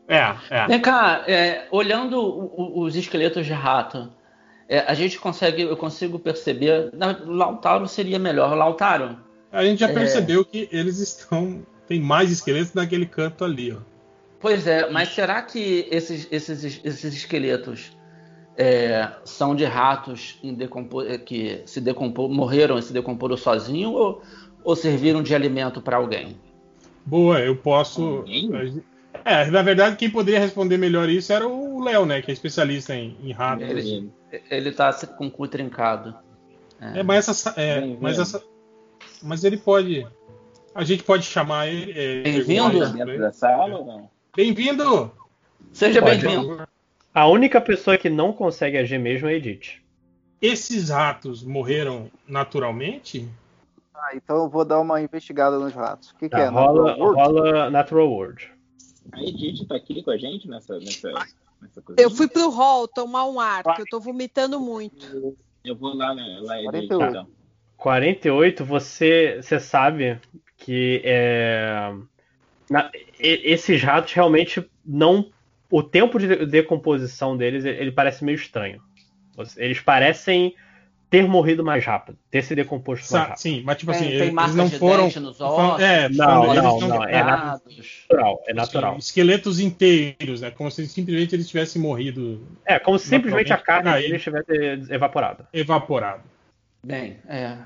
É, 0.09 0.35
é. 0.51 0.67
Vem 0.67 0.81
cá, 0.81 1.25
é, 1.29 1.69
olhando 1.71 2.19
o- 2.21 2.53
o- 2.61 2.81
os 2.83 2.97
esqueletos 2.97 3.47
de 3.47 3.53
rato, 3.53 4.13
é, 4.69 4.81
a 4.81 4.95
gente 4.95 5.17
consegue, 5.19 5.63
eu 5.63 5.77
consigo 5.77 6.19
perceber. 6.19 6.91
Na, 6.93 7.17
Lautaro 7.25 7.87
seria 7.87 8.19
melhor. 8.19 8.55
Lautaro, 8.57 9.23
A 9.53 9.65
gente 9.65 9.79
já 9.79 9.89
É. 9.89 9.93
percebeu 9.95 10.45
que 10.45 10.69
eles 10.73 10.99
estão. 10.99 11.65
Tem 11.86 12.01
mais 12.01 12.31
esqueletos 12.31 12.73
naquele 12.74 13.06
canto 13.06 13.44
ali, 13.44 13.73
ó. 13.73 13.78
pois 14.40 14.66
é, 14.66 14.89
mas 14.90 15.11
será 15.11 15.43
que 15.43 15.86
esses, 15.90 16.27
esses, 16.31 16.81
esses 16.85 17.15
esqueletos 17.15 17.97
é, 18.56 19.11
são 19.24 19.55
de 19.55 19.65
ratos 19.65 20.39
é, 21.09 21.19
que 21.19 21.62
se 21.66 21.81
decompor, 21.81 22.28
morreram 22.31 22.78
e 22.78 22.82
se 22.82 22.93
decomporam 22.93 23.36
sozinhos 23.36 23.93
ou, 23.94 24.23
ou 24.62 24.77
serviram 24.77 25.23
de 25.23 25.35
alimento 25.35 25.81
para 25.82 25.97
alguém? 25.97 26.39
Boa, 27.05 27.40
eu 27.40 27.56
posso. 27.56 28.02
Alguém? 28.02 28.82
É, 29.24 29.47
na 29.51 29.62
verdade, 29.62 29.97
quem 29.97 30.11
poderia 30.11 30.40
responder 30.40 30.77
melhor 30.78 31.09
isso 31.09 31.32
era 31.32 31.47
o 31.47 31.82
Léo, 31.82 32.05
né? 32.06 32.20
Que 32.23 32.31
é 32.31 32.35
especialista 32.35 32.94
em, 32.94 33.16
em 33.23 33.32
ratos. 33.32 33.69
Ele- 33.69 34.11
Ele 34.51 34.73
tá 34.73 34.93
com 34.93 35.27
o 35.27 35.31
cu 35.31 35.47
trincado. 35.47 36.15
É, 36.81 37.02
mas 37.02 37.28
essa. 37.28 37.55
É, 37.56 37.81
mas 38.01 38.19
essa. 38.19 38.43
Mas 39.23 39.44
ele 39.44 39.56
pode. 39.56 40.06
A 40.75 40.85
gente 40.85 41.03
pode 41.03 41.25
chamar 41.25 41.69
ele. 41.69 41.93
é, 41.93 42.23
Bem-vindo. 42.23 42.93
Dentro 42.93 43.19
da 43.19 43.33
sala 43.33 43.79
ou 43.79 43.85
não? 43.87 44.11
Bem-vindo! 44.37 45.13
Seja 45.73 46.01
bem-vindo. 46.01 46.67
A 47.13 47.27
única 47.29 47.61
pessoa 47.61 47.97
que 47.97 48.11
não 48.11 48.33
consegue 48.33 48.77
agir 48.77 48.99
mesmo 48.99 49.29
é 49.29 49.33
a 49.33 49.35
Edith. 49.37 49.81
Esses 50.43 50.91
ratos 50.91 51.45
morreram 51.45 52.11
naturalmente? 52.27 53.29
Ah, 53.95 54.11
então 54.15 54.37
eu 54.45 54.49
vou 54.49 54.65
dar 54.65 54.81
uma 54.81 55.01
investigada 55.01 55.59
nos 55.59 55.73
ratos. 55.73 56.11
O 56.11 56.15
que, 56.17 56.29
que 56.29 56.31
Tá, 56.31 56.41
é? 56.41 56.49
rola, 56.49 56.91
Natural 56.91 56.99
World? 56.99 57.21
rola 57.21 57.71
Natural 57.71 58.11
World. 58.11 58.53
A 59.13 59.23
Edith 59.23 59.67
tá 59.69 59.77
aqui 59.77 60.03
com 60.03 60.11
a 60.11 60.17
gente 60.19 60.49
nessa, 60.49 60.77
nessa, 60.79 61.13
nessa 61.63 61.81
coisa. 61.83 62.01
Eu 62.03 62.11
fui 62.11 62.27
pro 62.29 62.51
hall 62.51 62.89
tomar 62.89 63.27
um 63.27 63.39
ar, 63.39 63.63
porque 63.63 63.83
eu 63.83 63.87
tô 63.89 64.01
vomitando 64.01 64.59
muito. 64.61 65.37
Eu 65.65 65.77
vou 65.77 65.95
lá, 65.97 66.15
né, 66.15 66.41
lá 66.43 66.59
Edith, 66.59 66.89
48. 66.89 67.05
então. 67.11 67.27
48, 67.77 68.65
você, 68.65 69.39
você 69.41 69.61
sabe 69.61 70.19
que 70.57 71.01
é, 71.05 71.93
na- 72.71 72.91
esses 73.19 73.83
ratos 73.83 74.13
realmente 74.13 74.65
não. 74.85 75.31
O 75.71 75.83
tempo 75.83 76.19
de 76.19 76.47
decomposição 76.47 77.37
deles 77.37 77.65
ele 77.65 77.91
parece 77.91 78.25
meio 78.25 78.37
estranho. 78.37 78.81
Eles 79.57 79.81
parecem 79.81 80.55
ter 81.11 81.27
morrido 81.29 81.65
mais 81.65 81.85
rápido, 81.85 82.17
ter 82.31 82.43
se 82.43 82.55
decomposto 82.55 83.13
mais 83.13 83.29
rápido. 83.29 83.41
Sim, 83.41 83.63
mas 83.65 83.77
tipo 83.79 83.91
Tem- 83.93 84.01
assim, 84.01 84.09
tem 84.11 84.21
eles 84.21 84.33
marcas 84.35 84.55
não 84.57 84.67
de 84.69 84.79
foram. 84.79 85.05
dente 85.05 85.21
nos 85.21 85.37
foram- 85.39 85.69
ossos. 85.71 85.81
é, 85.83 86.09
Não, 86.09 86.25
foram- 86.27 86.45
eles 86.53 86.63
não, 86.65 86.81
não- 86.81 86.89
não, 86.89 87.05
é 87.05 87.23
natural, 87.25 88.43
é 88.47 88.51
assim, 88.51 88.55
natural. 88.55 88.97
esqueletos 88.99 89.61
inteiros, 89.61 90.41
né? 90.41 90.51
Como 90.51 90.71
se 90.71 90.87
simplesmente 90.89 91.35
eles 91.35 91.49
tivessem 91.49 91.81
morrido 91.83 92.47
É, 92.65 92.79
como 92.79 92.99
se 92.99 93.09
simplesmente 93.09 93.53
a 93.53 93.57
carne 93.59 93.85
Naturalmente, 93.91 94.09
deles 94.09 94.23
tivesse 94.23 94.93
evaporado. 94.93 95.47
evaporado. 95.53 96.23
Bem, 96.85 97.19
é 97.29 97.57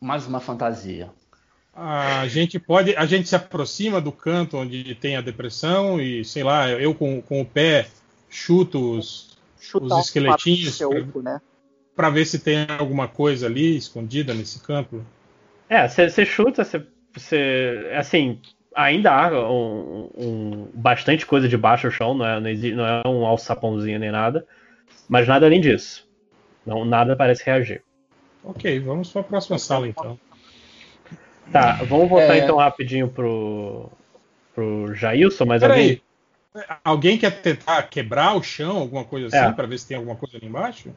mais 0.00 0.26
uma 0.26 0.40
fantasia. 0.40 1.08
A 1.76 2.26
gente 2.26 2.58
pode. 2.58 2.96
A 2.96 3.04
gente 3.04 3.28
se 3.28 3.36
aproxima 3.36 4.00
do 4.00 4.10
canto 4.10 4.56
onde 4.56 4.94
tem 4.94 5.14
a 5.16 5.20
depressão 5.20 6.00
e, 6.00 6.24
sei 6.24 6.42
lá, 6.42 6.70
eu 6.70 6.94
com, 6.94 7.20
com 7.20 7.42
o 7.42 7.44
pé 7.44 7.88
chuto 8.30 8.96
os, 8.96 9.36
Chutar 9.60 9.98
os 9.98 10.06
esqueletinhos 10.06 10.74
seu, 10.74 10.90
né? 11.22 11.40
para 11.94 12.08
ver 12.08 12.24
se 12.24 12.38
tem 12.38 12.66
alguma 12.78 13.06
coisa 13.06 13.46
ali 13.46 13.76
escondida 13.76 14.32
nesse 14.32 14.60
campo. 14.60 15.04
É, 15.68 15.86
você 15.86 16.24
chuta, 16.24 16.64
você. 16.64 17.90
Assim, 17.94 18.40
ainda 18.74 19.12
há 19.12 19.50
um, 19.50 20.10
um- 20.16 20.68
bastante 20.74 21.26
coisa 21.26 21.46
debaixo 21.46 21.88
do 21.88 21.90
chão, 21.90 22.14
não 22.14 22.26
é, 22.26 22.40
não 22.40 22.86
é 22.86 23.02
um 23.06 23.26
alçapãozinho 23.26 23.98
nem 23.98 24.10
nada. 24.10 24.46
Mas 25.08 25.28
nada 25.28 25.44
além 25.44 25.60
disso. 25.60 26.08
Não, 26.64 26.84
nada 26.84 27.14
parece 27.14 27.44
reagir. 27.44 27.82
Ok, 28.42 28.80
vamos 28.80 29.10
para 29.10 29.20
a 29.20 29.24
próxima 29.24 29.58
sala 29.58 29.88
então. 29.88 30.18
Tá, 31.52 31.74
vamos 31.84 32.08
voltar 32.08 32.36
É. 32.36 32.38
então 32.38 32.56
rapidinho 32.56 33.08
pro. 33.08 33.90
pro 34.54 34.94
Jailson, 34.94 35.44
mas 35.44 35.62
alguém. 35.62 36.02
Alguém 36.82 37.18
quer 37.18 37.42
tentar 37.42 37.82
quebrar 37.84 38.34
o 38.34 38.42
chão, 38.42 38.78
alguma 38.78 39.04
coisa 39.04 39.26
assim, 39.26 39.36
É. 39.36 39.52
para 39.52 39.66
ver 39.66 39.78
se 39.78 39.86
tem 39.86 39.96
alguma 39.96 40.16
coisa 40.16 40.38
ali 40.38 40.46
embaixo? 40.46 40.90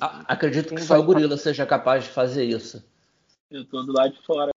A- 0.00 0.24
Acredito 0.26 0.74
que 0.74 0.82
só 0.82 0.98
o 0.98 1.02
gorila 1.04 1.36
seja 1.36 1.64
capaz 1.64 2.04
de 2.04 2.10
fazer 2.10 2.44
isso. 2.44 2.84
Eu 3.50 3.64
tô 3.64 3.82
do 3.84 3.92
lado 3.92 4.12
de 4.12 4.20
fora. 4.26 4.50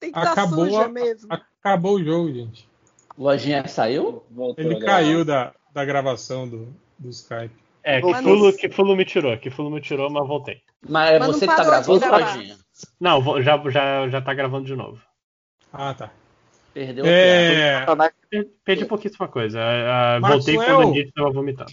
Tem 0.00 0.12
que 0.12 0.18
estar 0.18 0.32
Acabou, 0.32 0.64
suja 0.66 0.84
a- 0.84 0.88
mesmo. 0.88 1.28
acabou 1.60 1.94
o 1.96 2.04
jogo, 2.04 2.32
gente. 2.32 2.68
Lojinha 3.16 3.66
saiu? 3.66 4.22
Voltou, 4.30 4.64
Ele 4.64 4.78
caiu 4.80 5.24
da, 5.24 5.52
da 5.72 5.84
gravação 5.84 6.48
do, 6.48 6.68
do 6.98 7.08
Skype. 7.10 7.50
É, 7.82 8.00
Mas 8.00 8.16
Kifulo, 8.18 8.44
não- 8.46 8.56
Kifulo 8.56 8.96
me 8.96 9.04
tirou, 9.04 9.38
Kifulo 9.38 9.70
me 9.70 9.80
tirou, 9.80 10.10
mas 10.10 10.26
voltei. 10.26 10.60
Mas 10.88 11.10
é 11.12 11.18
você 11.18 11.46
que 11.48 11.54
tá 11.56 11.64
gravando. 11.64 11.98
Lojinha? 12.10 12.56
Não, 13.00 13.42
já, 13.42 13.60
já, 13.70 14.08
já 14.08 14.20
tá 14.20 14.34
gravando 14.34 14.66
de 14.66 14.76
novo. 14.76 15.00
Ah, 15.72 15.94
tá. 15.94 16.10
Perdeu 16.72 17.04
o 17.04 17.08
tempo. 17.08 18.02
É, 18.30 18.44
Perdi 18.64 18.84
pouquíssima 18.84 19.26
coisa. 19.26 19.58
Ah, 19.60 20.20
Maxwell. 20.20 20.36
voltei 20.38 20.56
quando 20.56 20.92
a 20.92 20.94
gente 20.94 21.12
tava 21.12 21.30
vomitando. 21.32 21.72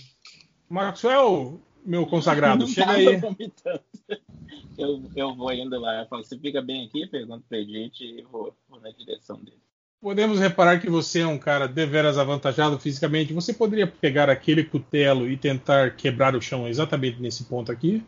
Maxwell, 0.70 1.60
meu 1.86 2.06
consagrado, 2.06 2.60
Não 2.62 2.68
chega 2.68 2.92
aí. 2.92 3.22
Eu, 4.78 5.02
eu 5.16 5.36
vou 5.36 5.52
indo 5.54 5.80
lá. 5.80 6.02
Eu 6.02 6.08
falo, 6.08 6.24
você 6.24 6.38
fica 6.38 6.62
bem 6.62 6.86
aqui? 6.86 7.08
Pergunto 7.08 7.46
pra 7.48 7.58
Edith 7.58 8.02
e 8.02 8.22
vou, 8.24 8.54
vou 8.70 8.80
na 8.82 8.90
direção 8.92 9.38
dele. 9.38 9.58
Podemos 10.02 10.40
reparar 10.40 10.80
que 10.80 10.90
você 10.90 11.22
é 11.22 11.28
um 11.28 11.38
cara 11.40 11.68
deveras 11.68 12.18
avantajado 12.18 12.78
fisicamente. 12.78 13.34
Você 13.34 13.54
poderia 13.54 13.88
pegar 13.88 14.30
aquele 14.30 14.64
cutelo 14.64 15.28
e 15.30 15.38
tentar 15.38 15.96
quebrar 15.96 16.36
o 16.36 16.42
chão 16.42 16.68
exatamente 16.68 17.22
nesse 17.22 17.46
ponto 17.46 17.72
aqui? 17.72 18.04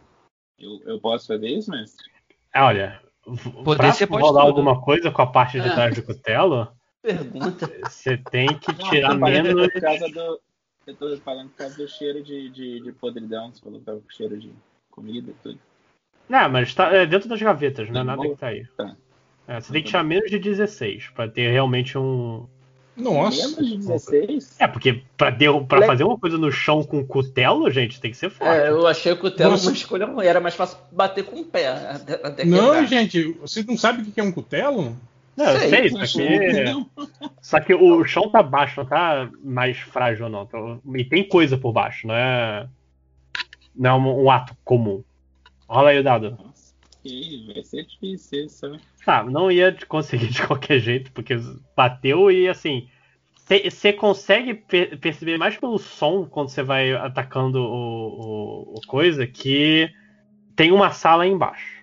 Eu, 0.60 0.82
eu 0.86 1.00
posso 1.00 1.28
fazer 1.28 1.48
isso, 1.48 1.72
mestre? 1.72 2.06
Ah, 2.54 2.66
Olha, 2.66 3.02
Poder 3.64 3.78
pra 3.78 3.92
você 3.94 4.08
pode 4.08 4.24
rolar 4.24 4.42
tudo. 4.46 4.50
alguma 4.50 4.82
coisa 4.82 5.12
com 5.12 5.22
a 5.22 5.28
parte 5.28 5.60
de 5.60 5.68
Ah. 5.68 5.74
trás 5.74 5.96
do 5.96 6.04
cutelo, 6.04 6.68
Pergunta. 7.02 7.70
você 7.90 8.18
tem 8.18 8.48
que 8.48 8.74
tirar 8.90 9.16
menos. 9.20 9.72
por 9.72 9.82
causa 9.82 10.08
do. 10.10 10.40
Eu 10.88 10.96
tô 10.96 11.18
falando 11.18 11.50
por 11.50 11.58
causa 11.58 11.76
do 11.76 11.88
cheiro 11.88 12.24
de, 12.24 12.50
de, 12.50 12.80
de 12.80 12.92
podridão. 12.94 13.52
Você 13.54 13.62
falou 13.62 13.80
que 13.80 13.86
tava 13.86 14.00
com 14.00 14.10
cheiro 14.10 14.40
de 14.40 14.50
comida 14.90 15.30
e 15.30 15.36
tudo. 15.44 15.60
Não, 16.30 16.50
mas 16.50 16.74
tá 16.74 16.92
é 16.94 17.06
dentro 17.06 17.28
das 17.30 17.42
gavetas, 17.42 17.90
não 17.90 18.02
é 18.02 18.04
nada 18.04 18.22
bom. 18.22 18.30
que 18.32 18.38
tá 18.40 18.48
aí. 18.48 18.66
Tá. 18.76 18.96
É, 19.48 19.60
você 19.60 19.72
tem 19.72 19.82
que 19.82 19.88
tirar 19.90 20.04
menos 20.04 20.30
de 20.30 20.40
16 20.40 21.10
pra 21.10 21.28
ter 21.28 21.52
realmente 21.52 21.98
um. 21.98 22.46
Nossa. 22.96 23.38
Menos 23.50 23.68
de 23.70 23.78
16? 23.78 24.56
É, 24.60 24.68
porque 24.68 25.04
pra, 25.16 25.32
pra 25.68 25.80
Le- 25.80 25.86
fazer 25.86 26.04
uma 26.04 26.18
coisa 26.18 26.38
no 26.38 26.52
chão 26.52 26.84
com 26.84 27.06
cutelo, 27.06 27.70
gente, 27.70 28.02
tem 28.02 28.10
que 28.12 28.18
ser 28.18 28.30
forte. 28.30 28.52
É, 28.60 28.70
eu 28.70 28.88
achei 28.88 29.16
que 29.16 29.26
o 29.26 29.32
Telo 29.32 29.52
Nossa. 29.52 29.68
uma 29.68 29.74
escolha 29.74 30.06
ruim. 30.06 30.26
Era 30.26 30.40
mais 30.42 30.56
fácil 30.56 30.78
bater 30.92 31.24
com 31.24 31.40
o 31.42 31.46
pé. 31.46 31.68
Até, 31.68 32.14
até 32.16 32.46
Não, 32.46 32.58
quebrar. 32.72 32.86
gente, 32.88 33.34
você 33.34 33.64
não 33.64 33.78
sabe 33.78 34.02
o 34.02 34.06
que 34.12 34.20
é 34.20 34.24
um 34.24 34.32
cutelo? 34.32 34.98
Não, 35.38 35.46
eu 35.52 35.60
sei, 35.60 35.90
sei, 35.90 36.08
só 36.08 36.18
que, 36.18 36.64
só 37.42 37.60
que 37.60 37.74
o 37.76 38.04
chão 38.06 38.30
tá 38.30 38.42
baixo, 38.42 38.80
não 38.82 38.88
tá 38.88 39.30
mais 39.44 39.78
frágil, 39.78 40.28
não. 40.30 40.44
Então, 40.44 40.82
E 40.96 41.06
tem 41.06 41.28
coisa 41.28 41.58
por 41.58 41.72
baixo, 41.72 42.08
não 42.08 42.16
é. 42.16 42.68
Não 43.76 43.90
é 43.92 43.94
um, 43.94 44.24
um 44.24 44.32
ato 44.32 44.56
comum. 44.66 45.04
Rola 45.70 45.90
aí 45.92 46.00
o 46.00 46.04
dado. 46.04 46.32
Nossa, 46.32 46.74
que 47.04 47.52
vai 47.54 47.64
ser 47.64 47.86
difícil 47.86 48.46
isso, 48.46 48.58
sabe? 48.58 48.80
Tá, 49.06 49.24
não 49.24 49.52
ia 49.52 49.76
conseguir 49.88 50.28
de 50.28 50.42
qualquer 50.48 50.80
jeito, 50.80 51.12
porque 51.12 51.36
bateu 51.76 52.32
e 52.32 52.48
assim. 52.50 52.90
Você 53.70 53.94
consegue 53.94 54.56
per- 54.56 54.98
perceber 55.00 55.38
mais 55.38 55.56
pelo 55.56 55.78
som 55.78 56.26
quando 56.26 56.50
você 56.50 56.62
vai 56.62 56.92
atacando 56.92 57.60
o, 57.62 58.74
o- 58.74 58.74
o 58.78 58.82
coisa 58.88 59.26
que 59.26 59.90
tem 60.54 60.72
uma 60.74 60.92
sala 60.92 61.24
aí 61.24 61.30
embaixo. 61.30 61.78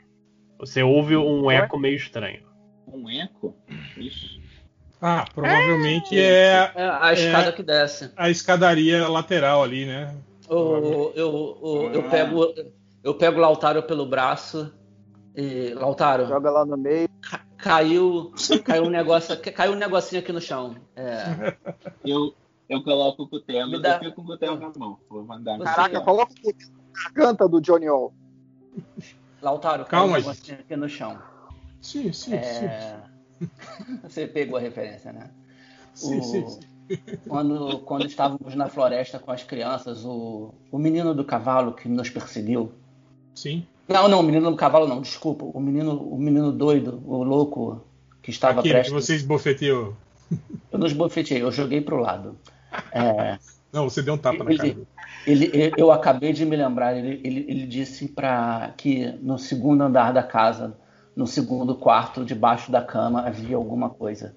Você 0.59 0.82
ouve 0.82 1.16
um 1.16 1.51
eco 1.51 1.78
meio 1.78 1.97
estranho. 1.97 2.43
Um 2.86 3.09
eco? 3.11 3.55
Ixi. 3.97 4.43
Ah, 5.01 5.24
provavelmente 5.35 6.19
é 6.19 6.73
É, 6.74 6.89
a 7.01 7.12
escada 7.12 7.52
que 7.52 7.62
desce. 7.62 8.11
a 8.16 8.31
escadaria 8.31 9.06
lateral 9.09 9.62
ali, 9.62 9.85
né? 9.85 10.16
Eu, 10.48 11.12
eu, 11.15 11.61
eu, 11.62 11.90
eu 11.94 12.01
Ah. 12.06 12.11
pego 12.11 12.55
eu 13.02 13.15
pego 13.15 13.39
o 13.39 13.40
Lautaro 13.40 13.82
pelo 13.82 14.06
braço 14.06 14.73
e 15.36 15.74
Lautaro 15.74 16.27
joga 16.27 16.51
lá 16.51 16.65
no 16.65 16.77
meio. 16.77 17.09
ca- 17.20 17.44
caiu 17.59 18.32
caiu 18.65 18.85
um 18.85 18.90
negócio 18.90 19.36
caiu 19.52 19.73
um 19.73 19.77
negocinho 19.77 20.20
aqui 20.23 20.32
no 20.32 20.40
chão. 20.40 20.77
É, 20.97 21.55
Eu, 22.05 22.35
eu 22.69 22.82
coloco 22.82 23.24
o 23.24 23.28
cutelo. 23.28 23.70
Me 23.73 23.81
dá- 23.81 23.97
Eu 23.97 24.01
fico 24.01 24.16
com 24.16 24.23
o 24.23 24.27
cutelo 24.27 24.59
na 24.59 24.70
mão. 24.78 24.98
Vou 25.11 25.23
mandar. 25.24 25.59
Você- 25.59 25.65
Caraca, 25.65 26.01
coloca 26.01 26.32
o 26.32 26.36
cutelo 26.36 26.73
na 26.94 27.11
garganta 27.11 27.48
do 27.48 27.61
Johnny 27.61 27.86
All. 27.89 28.15
Lautaro, 29.43 29.85
Calma, 29.85 30.15
caiu 30.15 30.24
um 30.24 30.28
negocinho 30.28 30.59
aqui 30.61 30.77
no 30.77 30.89
chão. 30.89 31.19
Sim, 31.85 32.12
sim, 32.12 32.31
sim. 32.31 32.35
É, 32.35 32.97
Você 34.02 34.27
pegou 34.27 34.56
a 34.56 34.61
referência, 34.61 35.12
né? 35.12 35.31
Sim, 35.94 36.19
o- 36.19 36.23
sim, 36.23 36.51
sim. 36.51 36.66
Quando, 37.28 37.78
quando 37.81 38.06
estávamos 38.06 38.55
na 38.55 38.69
floresta 38.69 39.19
com 39.19 39.31
as 39.31 39.43
crianças, 39.43 40.05
o, 40.05 40.52
o 40.70 40.78
menino 40.78 41.15
do 41.15 41.24
cavalo 41.24 41.73
que 41.73 41.89
nos 41.89 42.11
perseguiu. 42.11 42.73
Sim. 43.35 43.66
Não, 43.89 44.09
não, 44.09 44.20
o 44.20 44.23
menino 44.23 44.51
do 44.51 44.56
cavalo 44.56 44.86
não, 44.86 45.01
desculpa. 45.01 45.44
O 45.44 45.61
menino, 45.61 45.97
o 45.97 46.19
menino 46.19 46.51
doido, 46.51 47.01
o 47.06 47.23
louco 47.23 47.81
que 48.23 48.31
estava 48.31 48.61
Aquele 48.61 48.74
que 48.74 48.74
prestes. 48.74 48.93
vocês 48.93 49.23
bofeteou. 49.23 49.94
Eu 50.73 50.78
não 50.78 50.86
esbofeteei, 50.86 51.43
eu 51.43 51.52
joguei 51.52 51.81
pro 51.81 51.97
lado. 51.97 52.36
É, 52.93 53.39
Não, 53.73 53.89
você 53.89 54.02
deu 54.02 54.15
um 54.15 54.19
tapa 54.19 54.44
na 54.44 54.55
cara. 54.56 54.69
ele, 54.69 54.86
ele- 55.27 55.51
ele- 55.55 55.74
eu 55.77 55.90
acabei 55.93 56.32
de 56.32 56.44
me 56.44 56.56
lembrar, 56.56 56.97
ele, 56.97 57.20
ele, 57.27 57.40
ele 57.48 57.66
disse 57.66 58.09
para 58.09 58.73
que 58.77 59.06
no 59.23 59.39
segundo 59.39 59.82
andar 59.82 60.12
da 60.12 60.23
casa, 60.23 60.77
no 61.16 61.26
segundo 61.26 61.74
quarto, 61.76 62.24
debaixo 62.24 62.70
da 62.72 62.82
cama, 62.82 63.22
havia 63.26 63.56
alguma 63.56 63.88
coisa. 63.90 64.34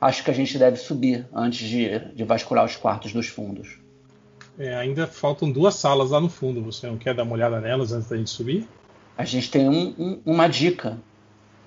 Acho 0.00 0.22
que 0.24 0.30
a 0.30 0.34
gente 0.34 0.58
deve 0.58 0.76
subir 0.76 1.26
antes 1.32 1.66
de, 1.68 1.98
de 2.14 2.24
vasculhar 2.24 2.64
os 2.64 2.76
quartos 2.76 3.12
dos 3.12 3.28
fundos. 3.28 3.78
É, 4.58 4.74
ainda 4.76 5.06
faltam 5.06 5.50
duas 5.50 5.74
salas 5.74 6.10
lá 6.10 6.20
no 6.20 6.28
fundo. 6.28 6.62
Você 6.62 6.86
não 6.86 6.96
quer 6.96 7.14
dar 7.14 7.22
uma 7.24 7.32
olhada 7.34 7.60
nelas 7.60 7.92
antes 7.92 8.08
da 8.08 8.16
gente 8.16 8.30
subir? 8.30 8.68
A 9.16 9.24
gente 9.24 9.50
tem 9.50 9.68
um- 9.68 9.94
um- 9.98 10.20
uma 10.26 10.46
dica. 10.48 10.98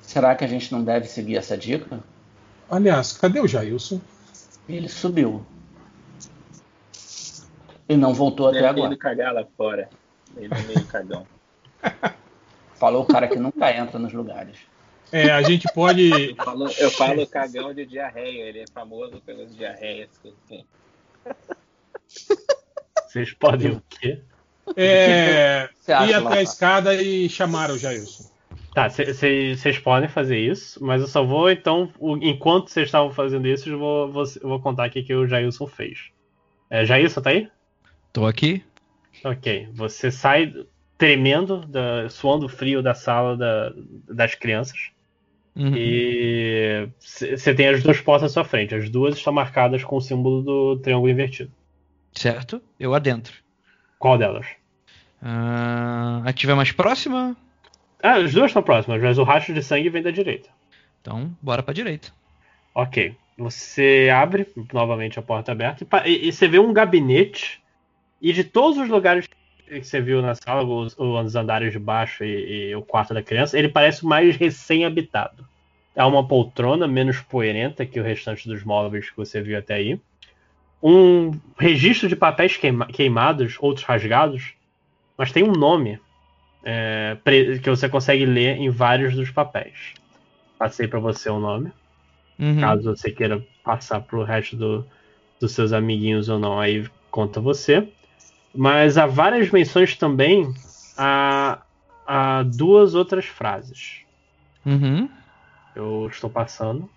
Será 0.02 0.36
que 0.36 0.44
a 0.44 0.48
gente 0.48 0.72
não 0.72 0.84
deve 0.84 1.08
seguir 1.08 1.36
essa 1.38 1.58
dica? 1.58 2.00
Aliás, 2.70 3.14
cadê 3.14 3.40
o 3.40 3.48
Jailson? 3.48 4.00
Ele 4.70 4.88
subiu. 4.88 5.46
E 7.90 7.96
não 7.96 8.14
voltou 8.14 8.48
até 8.48 8.62
Deve 8.62 8.74
ter 8.74 8.80
agora. 8.80 8.94
ido 8.94 9.00
cagar 9.00 9.34
lá 9.34 9.46
fora. 9.58 9.90
Ele 10.36 10.54
é 10.54 10.62
meio 10.64 10.86
cagão. 10.86 11.26
Falou 12.80 13.04
o 13.04 13.06
cara 13.06 13.28
que 13.28 13.38
nunca 13.40 13.72
entra 13.76 13.98
nos 13.98 14.14
lugares. 14.14 14.58
É, 15.12 15.32
a 15.32 15.42
gente 15.42 15.66
pode. 15.74 16.10
Eu 16.12 16.36
falo, 16.36 16.70
eu 16.78 16.92
falo 16.92 17.28
cagão 17.28 17.74
de 17.74 17.86
diarreia. 17.86 18.44
Ele 18.44 18.60
é 18.60 18.66
famoso 18.74 19.22
pelas 19.26 19.56
diarreias 19.56 20.10
que 20.22 20.28
ele 20.28 20.38
tem. 20.48 20.66
Vocês 23.08 23.34
podem 23.34 23.72
o 23.72 23.84
quê? 23.90 24.20
É, 24.76 25.70
ir 26.06 26.14
até 26.14 26.40
a 26.40 26.42
escada 26.42 26.94
e 26.94 27.30
chamar 27.30 27.72
o 27.72 27.78
Jailson. 27.78 28.30
Tá, 28.74 28.90
vocês 28.90 29.80
podem 29.80 30.08
fazer 30.10 30.38
isso, 30.38 30.84
mas 30.84 31.02
eu 31.02 31.08
só 31.08 31.24
vou, 31.24 31.50
então, 31.50 31.92
o- 31.98 32.18
enquanto 32.18 32.70
vocês 32.70 32.88
estavam 32.88 33.12
fazendo 33.12 33.48
isso, 33.48 33.68
eu 33.70 33.80
vou, 33.80 34.12
vou, 34.12 34.24
eu 34.42 34.50
vou 34.50 34.60
contar 34.60 34.86
aqui 34.86 35.00
o 35.00 35.06
que 35.06 35.16
o 35.16 35.28
Jailson 35.28 35.66
fez. 35.66 36.12
É, 36.70 36.86
Jailson, 36.86 37.22
tá 37.22 37.30
aí? 37.32 37.50
Tô 38.14 38.26
aqui. 38.28 38.64
Ok. 39.24 39.70
Você 39.74 40.12
sai 40.12 40.54
tremendo, 40.98 41.66
da, 41.68 42.10
suando 42.10 42.50
frio 42.50 42.82
da 42.82 42.94
sala 42.94 43.38
da- 43.38 43.74
das 44.10 44.36
crianças. 44.36 44.92
Uhum. 45.56 45.74
E 45.76 46.88
você 47.00 47.54
tem 47.54 47.68
as 47.68 47.82
duas 47.82 48.00
portas 48.00 48.32
à 48.32 48.34
sua 48.34 48.44
frente. 48.44 48.76
As 48.76 48.90
duas 48.90 49.16
estão 49.16 49.34
marcadas 49.34 49.84
com 49.84 49.98
o 49.98 50.02
símbolo 50.02 50.42
do 50.44 50.78
triângulo 50.78 51.12
invertido. 51.12 51.52
Certo? 52.14 52.62
Eu 52.80 52.94
adentro. 52.94 53.34
Qual 53.98 54.18
delas? 54.18 54.46
Ah, 55.22 56.22
a 56.26 56.32
que 56.32 56.40
tiver 56.40 56.56
mais 56.56 56.72
próxima? 56.72 57.36
Ah, 58.02 58.18
as 58.18 58.32
duas 58.34 58.52
estão 58.52 58.62
próximas, 58.62 59.02
mas 59.02 59.18
o 59.18 59.24
rastro 59.24 59.54
de 59.54 59.64
sangue 59.64 59.90
vem 59.90 60.04
da 60.04 60.12
direita. 60.12 60.50
Então, 61.02 61.36
bora 61.42 61.64
pra 61.64 61.74
direita. 61.74 62.10
Ok. 62.76 63.16
Você 63.38 64.10
abre 64.14 64.48
novamente 64.74 65.18
a 65.18 65.22
porta 65.22 65.52
aberta 65.52 65.86
e 66.06 66.10
e, 66.10 66.28
e 66.28 66.34
você 66.34 66.48
vê 66.48 66.60
um 66.60 66.74
gabinete. 66.74 67.62
E 68.22 68.34
de 68.34 68.44
todos 68.44 68.78
os 68.80 68.90
lugares 68.90 69.28
que 69.68 69.84
você 69.84 70.02
viu 70.02 70.22
na 70.22 70.36
sala, 70.36 70.64
os, 70.64 70.96
os 70.98 71.36
andares 71.36 71.72
de 71.74 71.80
baixo 71.80 72.24
e, 72.24 72.70
e 72.70 72.76
o 72.76 72.82
quarto 72.82 73.14
da 73.14 73.22
criança, 73.24 73.58
ele 73.58 73.70
parece 73.70 74.04
o 74.04 74.08
mais 74.08 74.36
recém-habitado. 74.36 75.46
Há 75.96 76.08
uma 76.08 76.28
poltrona 76.28 76.88
menos 76.88 77.20
poeirenta 77.22 77.86
que 77.86 78.00
o 78.00 78.04
restante 78.04 78.48
dos 78.48 78.64
móveis 78.64 79.10
que 79.10 79.18
você 79.18 79.42
viu 79.42 79.58
até 79.58 79.76
aí. 79.76 80.00
Um 80.82 81.32
registro 81.58 82.08
de 82.08 82.16
papéis 82.16 82.56
queima- 82.58 82.88
queimados, 82.88 83.58
outros 83.60 83.86
rasgados, 83.86 84.54
mas 85.18 85.32
tem 85.32 85.44
um 85.44 85.52
nome 85.54 86.00
é, 86.64 87.18
que 87.64 87.70
você 87.70 87.90
consegue 87.90 88.26
ler 88.26 88.58
em 88.58 88.70
vários 88.70 89.16
dos 89.16 89.32
papéis. 89.32 89.94
Passei 90.58 90.88
para 90.88 91.00
você 91.00 91.30
o 91.30 91.40
nome 91.40 91.72
Uhum. 92.40 92.62
caso 92.62 92.96
você 92.96 93.12
queira 93.12 93.44
passar 93.64 94.02
pro 94.02 94.24
resto 94.24 94.56
do- 94.56 94.86
dos 95.40 95.52
seus 95.52 95.74
amiguinhos 95.74 96.30
ou 96.30 96.40
não, 96.40 96.60
aí 96.60 96.88
conta 97.12 97.42
você. 97.42 97.88
Mas 98.54 98.98
há 98.98 99.06
várias 99.06 99.52
menções 99.52 99.96
também 99.96 100.54
a, 100.98 101.62
a 102.06 102.44
duas 102.44 102.96
outras 102.96 103.26
frases. 103.26 104.02
Uhum. 104.66 105.10
Eu 105.76 106.08
estou 106.08 106.30
passando. 106.30 106.90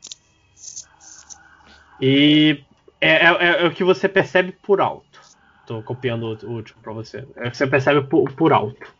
E 2.01 2.62
é, 3.01 3.27
é- 3.27 3.62
é 3.62 3.66
o 3.66 3.72
que 3.72 3.85
você 3.85 4.09
percebe 4.09 4.52
por 4.52 4.81
alto. 4.81 5.20
Estou 5.60 5.82
copiando 5.82 6.24
o 6.24 6.51
último 6.51 6.81
para 6.82 6.93
você. 6.93 7.27
É 7.36 7.48
o 7.48 7.51
que 7.51 7.56
você 7.56 7.66
percebe 7.66 8.02
por, 8.02 8.32
por 8.32 8.52
alto. 8.52 8.93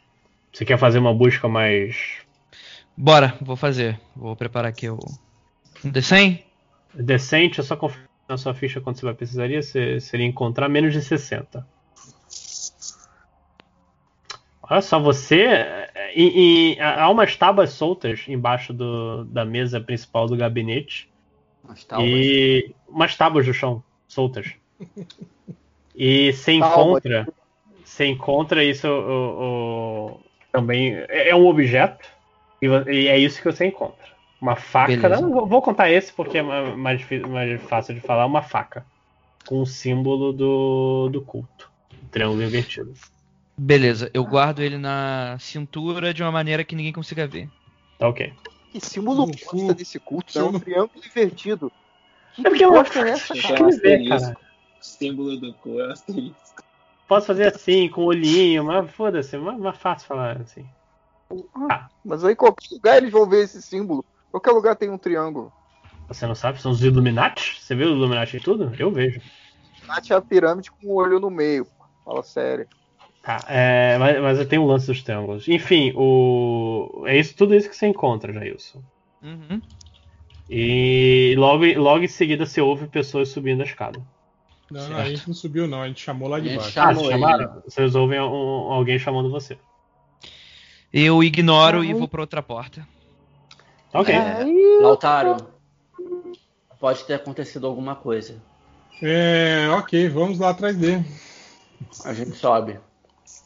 Você 0.53 0.65
quer 0.65 0.79
fazer 0.79 0.99
uma 0.99 1.15
busca 1.15 1.49
mais 1.49 2.21
Bora, 2.97 3.35
vou 3.41 3.57
fazer. 3.57 3.99
Vou 4.15 4.37
preparar 4.37 4.69
aqui 4.69 4.89
o. 4.91 4.99
D100? 5.83 6.43
decente? 6.93 7.59
Eu 7.59 7.65
só 7.65 7.75
confio 7.75 8.03
na 8.29 8.37
sua 8.37 8.53
ficha 8.53 8.79
quando 8.79 8.97
você 8.97 9.07
vai 9.07 9.15
precisaria. 9.15 9.63
Seria 9.63 10.27
encontrar 10.27 10.69
menos 10.69 10.93
de 10.93 11.01
60. 11.01 11.67
Olha 14.71 14.81
só, 14.83 15.01
você. 15.01 15.47
E, 16.15 16.75
e 16.77 16.81
há 16.81 17.09
umas 17.11 17.37
tábuas 17.37 17.71
soltas 17.71 18.25
embaixo 18.29 18.73
do- 18.73 19.25
da 19.25 19.45
mesa 19.45 19.81
principal 19.81 20.27
do 20.27 20.37
gabinete. 20.37 21.11
Mas 21.63 21.85
tá, 21.85 22.01
e 22.01 22.73
umas 22.89 23.17
tábuas 23.17 23.45
do 23.47 23.53
chão 23.53 23.83
soltas. 24.09 24.47
E 25.95 26.33
você 26.33 26.59
Tábua. 26.59 26.69
encontra. 26.83 27.29
Você 27.85 28.07
encontra 28.07 28.65
isso 28.65 28.87
o- 28.89 30.13
o- 30.15 30.21
também. 30.53 30.95
É 31.09 31.31
é 31.31 31.35
um 31.37 31.47
objeto. 31.47 32.09
E, 32.63 32.67
e 32.67 33.09
é 33.09 33.19
isso 33.19 33.43
que 33.43 33.51
você 33.51 33.67
encontra. 33.67 34.09
Uma 34.41 34.57
faca. 34.57 35.09
Não, 35.09 35.47
vou- 35.47 35.61
contar 35.61 35.91
esse 35.91 36.13
porque 36.13 36.39
é 36.39 36.43
ma- 36.43 36.77
mais, 36.77 37.05
mais 37.29 37.61
fácil 37.63 37.95
de 37.95 38.01
falar. 38.01 38.25
Uma 38.25 38.41
faca. 38.43 38.87
Com 39.47 39.61
o 39.61 39.67
símbolo 39.67 40.33
do, 40.33 41.09
do 41.11 41.21
culto. 41.23 41.71
Triângulo 42.11 42.43
invertido. 42.43 42.93
Beleza, 43.63 44.11
eu 44.15 44.25
guardo 44.25 44.61
ele 44.61 44.79
na 44.79 45.37
cintura 45.39 46.15
de 46.15 46.23
uma 46.23 46.33
maneira 46.33 46.65
que 46.65 46.75
ninguém 46.75 46.95
consiga 46.95 47.27
ver. 47.27 47.47
Tá 47.99 48.09
ok. 48.09 48.33
Que 48.73 48.81
símbolo 48.81 49.27
bosta 49.27 49.75
desse 49.75 49.99
culto? 50.01 50.39
É 50.39 50.43
um 50.43 50.59
triângulo 50.59 51.05
invertido. 51.05 51.71
Que 52.33 52.47
É 52.47 52.49
porque 52.49 52.65
é 52.65 52.67
uma 52.67 52.83
bosta 52.83 53.01
é 53.01 53.19
cara? 53.43 54.09
cara. 54.09 54.37
O 54.81 54.83
símbolo 54.83 55.37
do 55.37 55.53
cu 55.53 55.79
é 55.79 55.93
asterisco. 55.93 56.65
Posso 57.07 57.27
fazer 57.27 57.55
assim, 57.55 57.87
com 57.91 58.01
o 58.01 58.07
olhinho, 58.07 58.65
mas 58.65 58.91
foda-se, 58.93 59.37
mas 59.37 59.59
mais 59.59 59.77
fácil 59.77 60.09
falar 60.09 60.39
assim. 60.39 60.67
Mas 62.03 62.25
aí 62.25 62.33
em 62.33 62.37
qualquer 62.37 62.67
lugar 62.73 62.97
eles 62.97 63.13
vão 63.13 63.29
ver 63.29 63.45
esse 63.45 63.61
símbolo. 63.61 64.03
Qualquer 64.31 64.53
lugar 64.53 64.75
tem 64.75 64.89
um 64.89 64.97
triângulo. 64.97 65.53
Você 66.09 66.27
não 66.27 66.35
sabe? 66.35 66.63
São 66.63 66.73
os 66.73 66.83
Illuminati? 66.83 67.61
Você 67.61 67.75
viu 67.75 67.89
os 67.89 67.93
Illuminati 67.95 68.39
em 68.39 68.41
tudo? 68.41 68.73
Eu 68.79 68.91
vejo. 68.91 69.21
Bate 69.87 70.15
a 70.15 70.21
pirâmide 70.23 70.71
com 70.71 70.87
o 70.87 70.95
olho 70.95 71.21
no 71.21 71.29
meio. 71.29 71.67
Fala 72.07 72.23
sério. 72.23 72.67
Tá, 73.23 73.45
é, 73.49 73.99
mas, 73.99 74.21
mas 74.21 74.39
eu 74.39 74.49
tenho 74.49 74.63
o 74.63 74.67
lance 74.67 74.87
dos 74.87 75.03
triângulos. 75.03 75.47
Enfim, 75.47 75.93
o, 75.95 77.05
é 77.07 77.19
isso, 77.19 77.35
tudo 77.37 77.55
isso 77.55 77.69
que 77.69 77.77
você 77.77 77.87
encontra, 77.87 78.33
Jailson. 78.33 78.83
Uhum. 79.23 79.61
E 80.49 81.35
logo, 81.37 81.65
logo 81.79 82.03
em 82.03 82.09
seguida 82.09 82.47
você 82.47 82.61
ouve 82.61 82.89
pessoas 82.89 83.29
subindo 83.29 83.61
a 83.61 83.65
escada. 83.65 84.01
Não, 84.71 84.89
não, 84.89 84.97
a 84.97 85.05
gente 85.05 85.27
não 85.27 85.35
subiu, 85.35 85.67
não. 85.67 85.83
A 85.83 85.89
gente 85.89 86.01
chamou 86.01 86.29
lá 86.29 86.41
de 86.41 86.57
baixo. 86.57 86.81
Ah, 86.81 86.95
vocês 86.95 87.09
chamaram? 87.09 87.63
Vocês 87.65 87.95
ouvem 87.95 88.21
um- 88.21 88.73
alguém 88.73 88.99
chamando 88.99 89.31
você. 89.31 89.59
Eu 90.93 91.23
ignoro 91.23 91.85
e 91.85 91.93
vou 91.93 92.09
pra 92.09 92.21
outra 92.21 92.43
porta. 92.43 92.87
Ok. 93.93 94.15
É, 94.15 94.45
Lautaro, 94.81 95.37
pode 96.79 97.05
ter 97.05 97.15
acontecido 97.15 97.67
alguma 97.67 97.95
coisa. 97.95 98.41
É, 99.03 99.69
ok, 99.71 100.09
vamos 100.09 100.39
lá 100.39 100.51
atrás 100.51 100.77
dele. 100.77 101.05
A 102.05 102.13
gente 102.13 102.37
sobe. 102.37 102.79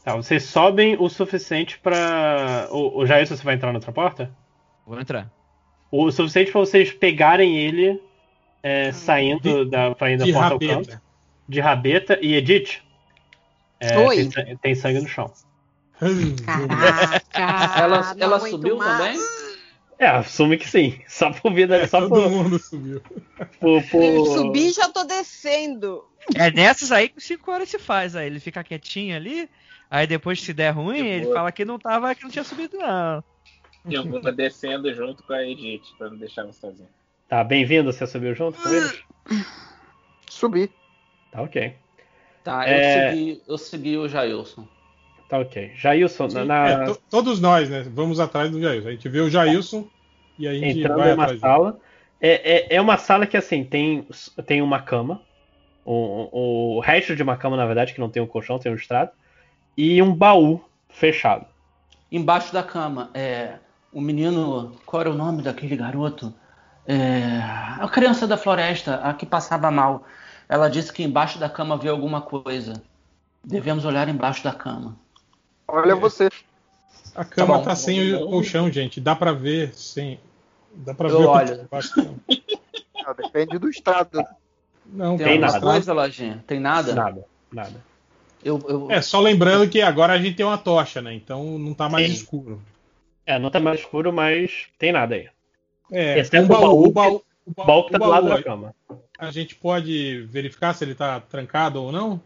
Tá, 0.05 0.15
vocês 0.15 0.43
sobem 0.43 0.95
o 0.99 1.09
suficiente 1.09 1.79
pra. 1.79 2.67
O, 2.71 2.99
o 2.99 3.05
Jailson, 3.07 3.35
você 3.35 3.43
vai 3.43 3.55
entrar 3.55 3.71
na 3.73 3.79
outra 3.79 3.91
porta? 3.91 4.31
Vou 4.85 4.99
entrar. 4.99 5.31
O 5.91 6.11
suficiente 6.11 6.51
pra 6.51 6.61
vocês 6.61 6.91
pegarem 6.93 7.57
ele 7.57 7.99
é, 8.61 8.91
saindo 8.91 9.65
da, 9.65 9.95
pra 9.95 10.11
ir 10.11 10.17
da 10.17 10.25
De 10.25 10.31
porta 10.33 10.53
ao 10.53 10.59
canto. 10.59 10.71
rabeta. 10.71 11.01
De 11.49 11.59
rabeta. 11.59 12.19
E 12.21 12.35
Edith, 12.35 12.81
é, 13.79 13.97
Oi. 13.97 14.29
tem, 14.29 14.57
tem 14.57 14.75
sangue 14.75 14.99
no 15.01 15.07
chão. 15.07 15.33
Caraca, 16.45 17.23
Ela, 17.81 18.15
ela 18.19 18.39
subiu 18.39 18.77
mais. 18.77 18.97
também? 19.17 19.19
É, 19.97 20.07
assume 20.07 20.57
que 20.57 20.67
sim. 20.69 20.99
Só 21.07 21.31
por 21.31 21.53
vida. 21.53 21.87
Só 21.87 22.01
Todo 22.01 22.09
por, 22.21 22.29
mundo 22.29 22.59
subiu. 22.59 23.01
por, 23.59 23.81
por- 23.89 24.03
Eu 24.03 24.25
subi 24.25 24.67
e 24.67 24.71
já 24.71 24.89
tô 24.89 25.03
descendo. 25.03 26.03
É 26.35 26.51
nessas 26.51 26.91
aí 26.91 27.09
que 27.09 27.21
5 27.21 27.51
horas 27.51 27.69
se 27.69 27.79
faz. 27.79 28.15
Aí 28.15 28.27
ele 28.27 28.39
fica 28.39 28.63
quietinho 28.63 29.15
ali. 29.15 29.49
Aí 29.89 30.07
depois, 30.07 30.41
se 30.41 30.53
der 30.53 30.71
ruim, 30.71 31.01
De 31.03 31.07
ele 31.07 31.33
fala 31.33 31.51
que 31.51 31.63
não 31.65 31.77
tava, 31.79 32.13
que 32.15 32.23
não 32.23 32.29
tinha 32.29 32.43
subido, 32.43 32.77
não. 32.77 33.23
Eu 33.89 34.03
vou 34.03 34.19
descendo 34.31 34.91
junto 34.93 35.21
com 35.23 35.33
a 35.33 35.43
Edith, 35.43 35.83
pra 35.97 36.09
não 36.09 36.17
deixar 36.17 36.43
você 36.43 36.59
sozinho. 36.59 36.89
Tá, 37.29 37.43
bem-vindo. 37.43 37.91
Você 37.93 38.05
subiu 38.07 38.33
junto 38.33 38.59
com 38.61 38.69
eles? 38.69 39.03
Subi. 40.29 40.71
Tá 41.31 41.41
ok. 41.41 41.75
Tá, 42.43 42.67
É. 42.67 42.77
eu, 43.07 43.09
segui, 43.11 43.41
eu 43.47 43.57
segui 43.57 43.97
o 43.97 44.07
Jailson. 44.07 44.67
Tá 45.29 45.39
ok. 45.39 45.71
Jailson, 45.75 46.27
na, 46.27 46.45
na- 46.45 46.67
É, 46.69 46.85
to- 46.85 47.01
todos 47.09 47.39
nós, 47.39 47.69
né? 47.69 47.83
Vamos 47.89 48.19
atrás 48.19 48.51
do 48.51 48.61
Jailson. 48.61 48.87
A 48.87 48.91
gente 48.91 49.09
vê 49.09 49.19
o 49.21 49.29
Jailson 49.29 49.87
e 50.37 50.47
a 50.47 50.53
gente 50.53 50.79
entrando 50.79 50.97
vai 50.99 51.11
em 51.11 51.13
uma 51.15 51.25
dele. 51.27 51.39
sala. 51.39 51.79
É, 52.21 52.53
é, 52.73 52.75
é 52.75 52.81
uma 52.81 52.97
sala 52.97 53.25
que 53.25 53.35
assim, 53.37 53.63
tem, 53.63 54.07
tem 54.45 54.61
uma 54.61 54.81
cama. 54.81 55.21
O, 55.83 56.77
o 56.77 56.79
resto 56.79 57.15
de 57.15 57.21
uma 57.23 57.37
cama, 57.37 57.55
na 57.57 57.65
verdade, 57.65 57.93
que 57.93 57.99
não 57.99 58.09
tem 58.09 58.21
um 58.21 58.27
colchão, 58.27 58.57
tem 58.57 58.71
um 58.71 58.75
estrado. 58.75 59.11
E 59.77 60.01
um 60.01 60.13
baú 60.13 60.61
fechado. 60.89 61.45
Embaixo 62.11 62.53
da 62.53 62.63
cama, 62.63 63.09
é, 63.13 63.55
o 63.91 63.99
menino. 63.99 64.73
Qual 64.85 65.01
era 65.01 65.11
o 65.11 65.15
nome 65.15 65.41
daquele 65.41 65.75
garoto? 65.75 66.33
É, 66.87 67.39
a 67.79 67.87
criança 67.91 68.27
da 68.27 68.37
floresta, 68.37 68.95
a 68.97 69.13
que 69.13 69.25
passava 69.25 69.69
mal. 69.71 70.03
Ela 70.47 70.69
disse 70.69 70.93
que 70.93 71.03
embaixo 71.03 71.39
da 71.39 71.49
cama 71.49 71.75
havia 71.75 71.91
alguma 71.91 72.21
coisa. 72.21 72.81
Devemos 73.43 73.83
olhar 73.85 74.07
embaixo 74.07 74.43
da 74.43 74.53
cama. 74.53 74.95
Olha 75.67 75.95
você. 75.95 76.29
A 77.15 77.25
cama 77.25 77.57
bom. 77.57 77.63
tá 77.63 77.75
sem 77.75 78.13
o 78.13 78.27
colchão, 78.29 78.71
gente. 78.71 79.01
Dá 79.01 79.15
pra 79.15 79.31
ver 79.31 79.73
sem. 79.73 80.19
Dá 80.73 80.93
pra 80.93 81.09
Eu 81.09 81.17
ver 81.19 81.25
o 81.25 81.31
que 81.31 81.37
olho. 81.51 81.61
embaixo 81.63 81.95
da 81.95 82.03
cama. 82.03 82.15
Ah, 83.05 83.13
depende 83.13 83.57
do 83.57 83.69
estado. 83.69 84.23
Não, 84.85 85.17
Tem, 85.17 85.25
Tem 85.27 85.39
nada. 85.39 85.59
coisa, 85.59 85.93
Lojinha? 85.93 86.43
Tem 86.45 86.59
nada? 86.59 86.93
Nada, 86.93 87.25
nada. 87.51 87.83
Eu, 88.45 88.63
eu- 88.69 88.91
É, 88.91 89.01
só 89.01 89.19
lembrando 89.19 89.67
que 89.67 89.81
agora 89.81 90.13
a 90.13 90.17
gente 90.19 90.35
tem 90.35 90.45
uma 90.45 90.57
tocha, 90.57 91.01
né? 91.01 91.11
Então 91.15 91.57
não 91.57 91.73
tá 91.73 91.89
mais 91.89 92.05
Sim. 92.07 92.13
escuro. 92.13 92.61
É, 93.25 93.39
não 93.39 93.49
tá 93.49 93.59
mais 93.59 93.79
escuro, 93.79 94.13
mas 94.13 94.67
tem 94.77 94.91
nada 94.91 95.15
aí. 95.15 95.27
É, 95.91 96.19
Exceto 96.19 96.45
um 96.45 96.47
baú, 96.47 96.83
o 96.83 96.87
o 96.87 96.91
baú, 96.91 97.15
o 97.43 97.51
O 97.51 97.53
baú, 97.55 97.65
baú 97.67 97.85
que 97.85 97.91
tá 97.91 97.97
o 97.97 98.01
do 98.01 98.07
lado 98.07 98.27
baú, 98.27 98.37
da 98.37 98.43
cama. 98.43 98.75
A 99.17 99.31
gente 99.31 99.55
pode 99.55 100.21
verificar 100.29 100.73
se 100.75 100.83
ele 100.83 100.93
tá 100.93 101.19
trancado 101.19 101.81
ou 101.81 101.91
não? 101.91 102.21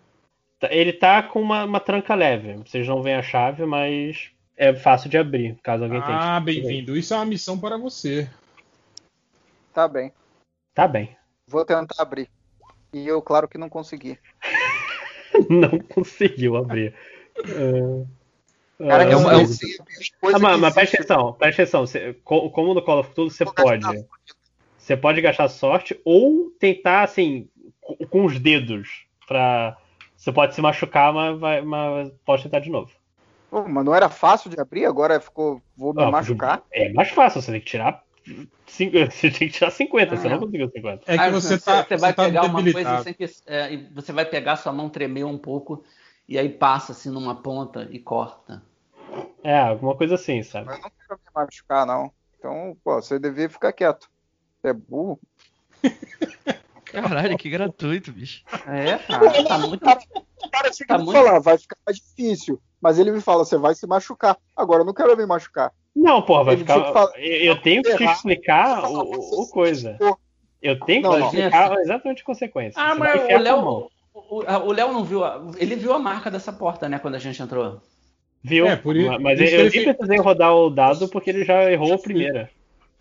Tá- 0.59 0.67
Ele 0.73 0.91
tá 0.91 1.23
com 1.23 1.41
uma, 1.41 1.63
uma 1.63 1.79
tranca 1.79 2.13
leve. 2.15 2.53
Vocês 2.57 2.85
não 2.85 3.01
veem 3.01 3.15
a 3.15 3.21
chave, 3.23 3.65
mas 3.65 4.29
é 4.57 4.73
fácil 4.73 5.09
de 5.09 5.17
abrir, 5.17 5.55
caso 5.63 5.85
alguém 5.85 6.01
tente. 6.01 6.11
Ah, 6.13 6.39
bem-vindo. 6.41 6.97
Isso 6.97 7.13
é 7.13 7.17
uma 7.17 7.25
missão 7.25 7.57
para 7.57 7.77
você. 7.77 8.29
Tá 9.73 9.87
bem. 9.87 10.11
Tá 10.73 10.85
bem. 10.85 11.15
Vou 11.47 11.63
tentar 11.63 12.01
abrir. 12.01 12.29
E 12.91 13.07
eu, 13.07 13.21
claro 13.21 13.47
que 13.47 13.57
não 13.57 13.69
consegui. 13.69 14.17
Não 15.49 15.79
conseguiu 15.79 16.55
abrir. 16.57 16.93
É, 17.37 18.87
Cara, 18.87 19.03
é, 19.03 19.13
eu 19.13 19.17
uma- 19.19 19.33
é 19.33 19.37
um- 19.37 19.45
Ah, 20.33 20.39
mas, 20.39 20.59
mas 20.59 20.73
presta 20.73 20.97
atenção, 20.97 21.33
presta 21.33 21.61
atenção. 21.63 21.81
Você- 21.85 22.13
co- 22.23 22.49
como 22.49 22.73
no 22.73 22.81
Call 22.81 22.99
of 22.99 23.13
Duty, 23.13 23.33
você 23.33 23.45
pode. 23.45 23.85
gastar 23.85 24.07
Você 24.77 24.97
pode 24.97 25.21
gastar 25.21 25.47
sorte 25.49 25.99
ou 26.03 26.49
tentar, 26.59 27.03
assim, 27.03 27.47
co- 27.81 27.95
com 28.07 28.25
os 28.25 28.39
dedos. 28.39 29.05
Pra... 29.27 29.77
Você 30.15 30.31
pode 30.31 30.55
se 30.55 30.61
machucar, 30.61 31.13
mas, 31.13 31.39
vai, 31.39 31.61
mas 31.61 32.11
pode 32.25 32.43
tentar 32.43 32.59
de 32.59 32.69
novo. 32.71 32.91
Pô, 33.51 33.67
mas 33.67 33.85
não 33.85 33.93
era 33.93 34.09
fácil 34.09 34.49
de 34.49 34.59
abrir, 34.59 34.85
agora 34.85 35.19
ficou. 35.19 35.61
Vou 35.77 35.93
me 35.93 36.01
Ah, 36.03 36.11
machucar. 36.11 36.63
É 36.71 36.91
mais 36.93 37.09
fácil, 37.09 37.41
você 37.41 37.51
tem 37.51 37.59
que 37.61 37.67
tirar. 37.67 38.03
Você 38.65 38.89
tem 39.31 39.47
que 39.47 39.49
tirar 39.49 39.71
50, 39.71 40.15
você 40.15 40.27
Ah. 40.27 40.29
não 40.31 40.39
conseguiu 40.39 40.69
50. 40.69 41.03
É 41.11 41.17
que 41.17 41.23
Ah, 41.23 41.29
você 41.31 41.57
tá, 41.59 41.83
você 41.83 41.97
vai 41.97 42.13
tá 42.13 42.23
pegar 42.25 42.43
uma 42.45 42.61
coisa 42.71 43.03
sem 43.03 43.13
que. 43.13 43.25
é, 43.47 43.73
e 43.73 43.77
você 43.93 44.11
vai 44.13 44.25
pegar 44.25 44.55
sua 44.55 44.71
mão 44.71 44.89
tremer 44.89 45.25
um 45.25 45.37
pouco 45.37 45.83
e 46.27 46.37
aí 46.37 46.47
passa 46.49 46.91
assim 46.93 47.09
numa 47.09 47.35
ponta 47.35 47.87
e 47.91 47.99
corta. 47.99 48.63
É, 49.43 49.57
alguma 49.59 49.95
coisa 49.97 50.15
assim, 50.15 50.43
sabe? 50.43 50.67
Mas 50.67 50.77
eu 50.77 50.83
não 50.83 50.91
quero 51.07 51.19
me 51.19 51.31
machucar, 51.35 51.85
não. 51.85 52.11
Então, 52.37 52.77
pô, 52.83 52.95
você 53.01 53.17
devia 53.19 53.49
ficar 53.49 53.73
quieto. 53.73 54.07
Você 54.61 54.69
é 54.69 54.73
burro. 54.73 55.19
Caralho, 56.85 57.37
que 57.37 57.49
gratuito, 57.49 58.11
bicho. 58.11 58.43
É, 58.67 58.97
cara, 58.97 59.43
tá 59.43 59.57
muito. 59.59 59.83
Cara, 59.83 60.73
você 60.73 60.85
Tá 60.85 60.97
muito- 60.97 61.11
falar, 61.11 61.39
vai 61.39 61.57
ficar 61.57 61.77
mais 61.85 61.97
difícil. 61.97 62.61
Mas 62.81 62.97
ele 62.97 63.11
me 63.11 63.19
fala, 63.21 63.43
você 63.45 63.57
vai 63.57 63.75
se 63.75 63.85
machucar. 63.85 64.37
Agora, 64.55 64.81
eu 64.81 64.85
não 64.85 64.93
quero 64.93 65.15
me 65.17 65.25
machucar. 65.25 65.71
Não, 65.95 66.21
porra, 66.21 66.43
vai 66.45 66.57
ficar. 66.57 66.93
Eu 67.17 67.59
tenho 67.61 67.83
que 67.83 67.95
te 67.97 68.03
explicar 68.03 68.85
o, 68.89 68.99
o- 69.01 69.41
o 69.43 69.47
coisa. 69.49 69.97
Eu 70.61 70.79
tenho 70.81 71.01
que 71.01 71.07
Não, 71.07 71.15
te 71.15 71.19
não. 71.19 71.27
explicar 71.27 71.79
exatamente 71.79 72.21
a 72.21 72.25
consequência. 72.25 72.81
Ah, 72.81 72.93
Você 72.93 72.99
mas 72.99 73.23
o 73.23 73.37
Léo. 73.37 73.89
O 74.13 74.71
Léo 74.71 74.93
não 74.93 75.03
viu. 75.03 75.23
a- 75.23 75.41
Ele 75.57 75.75
viu 75.75 75.93
a 75.93 75.99
marca 75.99 76.29
dessa 76.29 76.51
porta, 76.51 76.87
né, 76.89 76.99
quando 76.99 77.15
a 77.15 77.19
gente 77.19 77.41
entrou. 77.41 77.81
Viu? 78.43 78.65
É, 78.67 78.75
por 78.75 78.95
i- 78.95 79.05
mas 79.19 79.37
por 79.37 79.43
isso 79.45 79.55
eu 79.55 79.69
nem 79.69 79.83
precisei 79.83 80.17
rodar 80.19 80.53
o 80.55 80.69
dado 80.69 81.07
porque 81.09 81.29
ele 81.29 81.43
já 81.45 81.69
errou 81.71 81.93
a 81.93 81.97
primeira. 81.97 82.49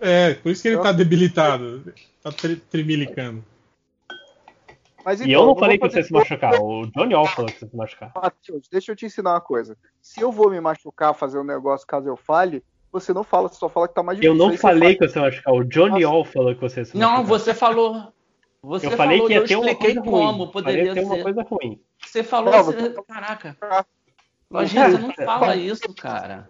É, 0.01 0.35
por 0.35 0.51
isso 0.53 0.63
que 0.63 0.69
ele 0.69 0.79
tá 0.79 0.93
debilitado. 0.93 1.93
Tá 2.23 2.31
tremilicando. 2.71 3.45
Mas 5.05 5.21
E 5.21 5.33
eu 5.33 5.41
não 5.41 5.47
vou 5.55 5.59
falei 5.59 5.79
que 5.79 5.89
você 5.89 6.03
se 6.03 6.13
machucar. 6.13 6.61
O 6.61 6.87
Johnny 6.89 7.15
All 7.15 7.27
falou 7.27 7.51
que 7.51 7.59
você 7.59 7.69
se 7.69 7.77
machucar. 7.77 8.13
Matheus, 8.15 8.69
deixa 8.71 8.93
eu 8.93 8.97
te 8.97 9.07
ensinar 9.07 9.33
uma 9.35 9.41
coisa. 9.41 9.77
Se 10.03 10.21
eu 10.21 10.31
vou 10.31 10.51
me 10.51 10.61
machucar, 10.61 11.15
fazer 11.15 11.39
um 11.39 11.45
negócio 11.45 11.87
caso 11.87 12.09
eu 12.09 12.17
fale, 12.17 12.63
você 12.93 13.13
não 13.13 13.23
fala, 13.25 13.49
você 13.49 13.57
só 13.57 13.69
fala 13.69 13.89
que 13.89 13.95
tá 13.95 14.03
mais 14.03 14.19
Eu 14.19 14.33
difícil. 14.33 14.39
não 14.39 14.51
Aí 14.51 14.57
você 14.57 14.61
falei 14.63 14.81
fala- 14.81 14.95
que 14.95 14.99
você 15.07 15.13
se 15.13 15.19
machucar. 15.21 15.55
O 15.55 15.65
Johnny 15.65 16.05
All 16.05 16.25
falou 16.25 16.55
que 16.55 16.61
você 16.61 16.85
se 16.85 16.97
machucar. 16.97 17.19
Não, 17.19 17.25
você 17.25 17.55
falou. 17.55 18.13
Você 18.63 18.87
Eu 18.87 18.91
falei 18.93 19.19
falou 19.19 19.29
que 19.29 19.35
eu 19.35 19.43
ia 19.43 19.47
ter 19.49 19.57
uma 19.57 19.71
expliquei 19.71 19.95
coisa 19.95 20.11
como 20.11 20.31
ruim. 20.45 20.51
poderia 20.53 20.79
Falei 20.79 20.83
que 20.83 20.89
ia 20.89 20.95
ter 20.95 21.05
uma 21.07 21.15
ser. 21.17 21.23
coisa 21.23 21.43
ruim. 21.43 21.81
Você 22.05 22.23
falou. 22.25 22.53
Não, 22.53 22.65
você- 22.65 22.95
Caraca. 23.07 23.57
Lojinha, 24.51 24.91
você 24.91 24.99
não 24.99 25.13
fala 25.15 25.57
isso, 25.57 25.95
cara. 25.95 26.49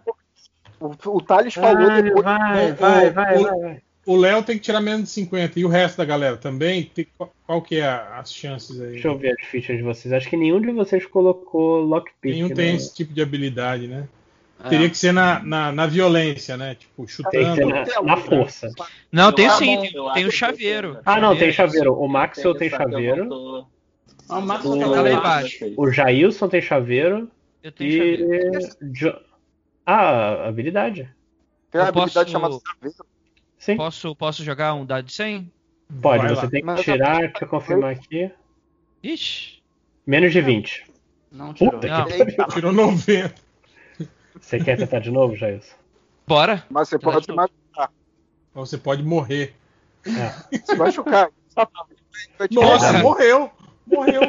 O, 0.79 0.91
o 1.17 1.21
Thales 1.21 1.53
falou 1.53 1.85
Vai, 1.87 2.01
depois. 2.01 2.23
vai, 2.23 2.71
vai, 2.73 3.09
o- 3.09 3.13
vai, 3.13 3.37
o- 3.37 3.43
vai, 3.43 3.59
vai. 3.61 3.81
O 4.05 4.15
Léo 4.15 4.41
tem 4.41 4.55
que 4.57 4.63
tirar 4.63 4.81
menos 4.81 5.03
de 5.03 5.09
50. 5.09 5.59
E 5.59 5.65
o 5.65 5.67
resto 5.67 5.97
da 5.97 6.05
galera 6.05 6.35
também? 6.37 6.85
Tem- 6.95 7.05
qual, 7.17 7.31
qual 7.45 7.61
que 7.61 7.75
é 7.75 7.85
a- 7.85 8.17
as 8.17 8.33
chances 8.33 8.81
aí? 8.81 8.93
Deixa 8.93 9.07
eu 9.09 9.17
ver 9.17 9.35
as 9.39 9.45
fichas 9.45 9.77
de 9.77 9.83
vocês. 9.83 10.11
Acho 10.13 10.27
que 10.29 10.37
nenhum 10.37 10.59
de 10.61 10.71
vocês 10.71 11.05
colocou 11.05 11.81
lockpick. 11.81 12.33
Nenhum 12.33 12.47
né? 12.47 12.55
tem 12.55 12.75
esse 12.75 12.95
tipo 12.95 13.13
de 13.13 13.21
habilidade, 13.21 13.87
né? 13.87 14.07
É. 14.63 14.69
Teria 14.69 14.89
que 14.89 14.97
ser 14.97 15.11
na, 15.13 15.39
na, 15.41 15.71
na 15.71 15.85
violência, 15.87 16.57
né? 16.57 16.75
Tipo, 16.75 16.95
Tem 16.97 17.05
que 17.05 17.11
chutando. 17.13 17.55
ser 17.55 17.65
na, 17.65 18.01
na 18.01 18.17
força. 18.17 18.69
Não, 19.11 19.31
tem 19.31 19.49
sim, 19.51 19.79
tem, 19.81 19.93
tem 20.13 20.25
o 20.25 20.31
chaveiro. 20.31 20.99
Ah, 21.05 21.19
não, 21.19 21.35
tem 21.35 21.51
Chaveiro. 21.51 21.85
chaveiro. 21.85 21.93
O 22.01 22.07
Maxwell 22.09 22.55
tem 22.55 22.69
chaveiro. 22.69 23.65
Ah, 24.27 24.37
o 24.37 24.41
Max 24.41 24.61
tô 24.63 24.77
tá 24.77 24.85
lá 24.85 24.91
lá 24.97 25.01
ligado 25.03 25.19
embaixo. 25.19 25.59
com 25.59 25.65
vocês. 25.65 25.77
O 25.77 25.91
Jailson 25.91 26.47
tem 26.49 26.61
chaveiro. 26.61 27.31
Eu 27.63 27.71
tenho 27.71 27.91
chaveiro. 28.17 28.59
E. 28.81 28.85
Jo- 28.91 29.19
Ah, 29.85 30.47
habilidade. 30.47 31.09
Tem 31.71 31.79
uma 31.81 31.85
Eu 31.85 31.89
habilidade 31.89 32.13
posso- 32.13 32.31
chamada 32.31 32.53
Saveiro. 32.59 32.95
Sim. 33.57 33.77
Posso, 33.77 34.15
posso 34.15 34.43
jogar 34.43 34.73
um 34.73 34.85
dado 34.85 35.05
de 35.05 35.13
100? 35.13 35.51
Pode, 36.01 36.23
Vai 36.23 36.35
você 36.35 36.41
lá. 36.45 36.49
tem 36.51 36.59
que 36.59 36.65
Mas- 36.65 36.81
tirar, 36.81 37.19
deixa 37.21 37.43
eu 37.43 37.47
confirmar 37.47 37.91
aqui. 37.93 38.29
Ixi. 39.01 39.59
Menos 40.05 40.31
de 40.31 40.41
20. 40.41 40.85
Não 41.31 41.53
tirou. 41.53 41.73
Puta 41.73 41.87
Não. 41.87 42.05
que 42.05 42.53
Tirou 42.53 42.71
90. 42.71 43.33
Você 44.39 44.59
quer 44.59 44.77
tentar 44.77 44.99
de 44.99 45.11
novo, 45.11 45.35
Jailson? 45.35 45.75
Bora. 46.27 46.63
mas 46.69 46.89
você 46.89 46.99
pode 46.99 47.25
se 47.25 47.31
machucar. 47.31 47.91
Ou 48.55 48.65
você 48.65 48.77
pode 48.77 49.03
morrer. 49.03 49.53
É. 50.05 50.57
Se 50.65 50.75
machucar. 50.75 51.29
Te 52.47 52.55
Nossa, 52.55 52.99
morreu! 52.99 53.51
Morreu! 53.85 54.21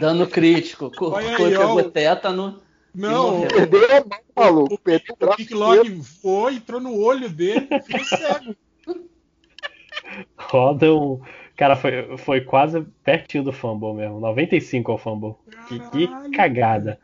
Dano 0.00 0.26
crítico. 0.26 0.90
Co- 0.90 1.10
Olha 1.12 1.30
aí, 1.30 1.36
co- 1.36 1.44
ó. 1.44 1.48
pegou 1.76 1.90
tétano. 1.90 2.60
Não. 2.94 3.42
Perdeu 3.46 3.84
a 3.84 4.00
mão, 4.00 4.18
maluco. 4.36 4.78
Perdeu 4.78 5.16
o 5.20 5.32
inteiro. 5.40 5.58
Log 5.58 6.02
foi, 6.02 6.54
entrou 6.56 6.80
no 6.80 6.98
olho 6.98 7.28
dele 7.28 7.68
e 7.70 7.80
ficou 7.82 8.04
cego. 8.04 8.56
Roda 10.36 10.92
um. 10.94 11.20
Cara, 11.56 11.76
foi, 11.76 12.16
foi 12.18 12.40
quase 12.40 12.80
pertinho 13.04 13.44
do 13.44 13.52
fumble 13.52 13.92
mesmo. 13.94 14.18
95 14.18 14.90
ao 14.92 14.98
fumble. 14.98 15.34
Que, 15.68 15.78
que 15.90 16.30
cagada. 16.30 16.98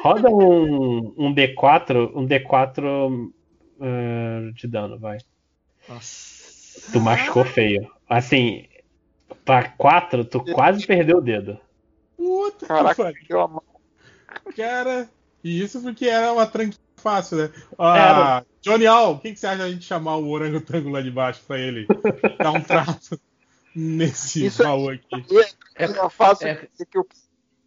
Roda 0.00 0.28
um, 0.30 1.14
um 1.18 1.34
D4, 1.34 2.12
um 2.14 2.26
D4 2.26 3.32
uh, 3.80 4.52
de 4.54 4.66
dano, 4.68 4.98
vai. 4.98 5.18
Nossa. 5.88 6.90
Tu 6.92 7.00
machucou 7.00 7.44
feio. 7.44 7.90
Assim, 8.08 8.66
pra 9.44 9.68
4, 9.68 10.24
tu 10.24 10.42
quase 10.44 10.86
perdeu 10.86 11.18
o 11.18 11.22
dedo. 11.22 11.58
Puta 12.16 12.58
que 12.60 12.66
Caraca, 12.66 13.02
pariu. 13.02 13.40
a 13.40 13.48
mão. 13.48 13.62
Cara, 14.56 15.08
e 15.44 15.62
isso 15.62 15.80
porque 15.82 16.06
era 16.06 16.32
uma 16.32 16.46
tranquinha 16.46 16.78
fácil, 16.96 17.36
né? 17.38 17.50
Ah, 17.78 18.44
Johnny 18.62 18.86
Al, 18.86 19.12
o 19.14 19.18
que, 19.18 19.32
que 19.32 19.38
você 19.40 19.46
acha 19.46 19.56
de 19.58 19.62
a 19.62 19.70
gente 19.70 19.84
chamar 19.84 20.16
o 20.16 20.28
orangotango 20.30 20.88
lá 20.88 21.02
de 21.02 21.10
baixo 21.10 21.42
pra 21.46 21.58
ele 21.58 21.86
dar 22.38 22.52
um 22.52 22.60
trato 22.60 23.20
nesse 23.74 24.46
Isso- 24.46 24.62
baú 24.62 24.88
aqui? 24.88 25.06
É- 25.76 25.84
É 25.84 26.08
fácil 26.10 26.48
é- 26.48 26.68
que 26.88 26.98
o 26.98 27.04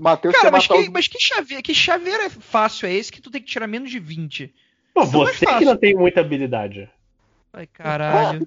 Matheus 0.01 0.35
Cara, 0.35 0.51
mas 0.51 0.67
que, 0.67 0.73
os 0.73 0.89
mas 0.89 1.07
que 1.07 1.19
chaveiro, 1.19 1.63
que 1.63 1.73
chaveiro 1.73 2.23
é 2.23 2.29
fácil 2.29 2.87
é 2.87 2.93
esse 2.93 3.11
que 3.11 3.21
tu 3.21 3.31
tem 3.31 3.41
que 3.41 3.47
tirar 3.47 3.67
menos 3.67 3.89
de 3.89 3.99
20? 3.99 4.53
Pô, 4.93 5.05
não 5.05 5.27
é 5.27 5.33
você 5.33 5.45
que 5.45 5.51
fácil. 5.51 5.65
não 5.67 5.77
tem 5.77 5.95
muita 5.95 6.21
habilidade. 6.21 6.89
Ai, 7.53 7.67
caralho. 7.67 8.45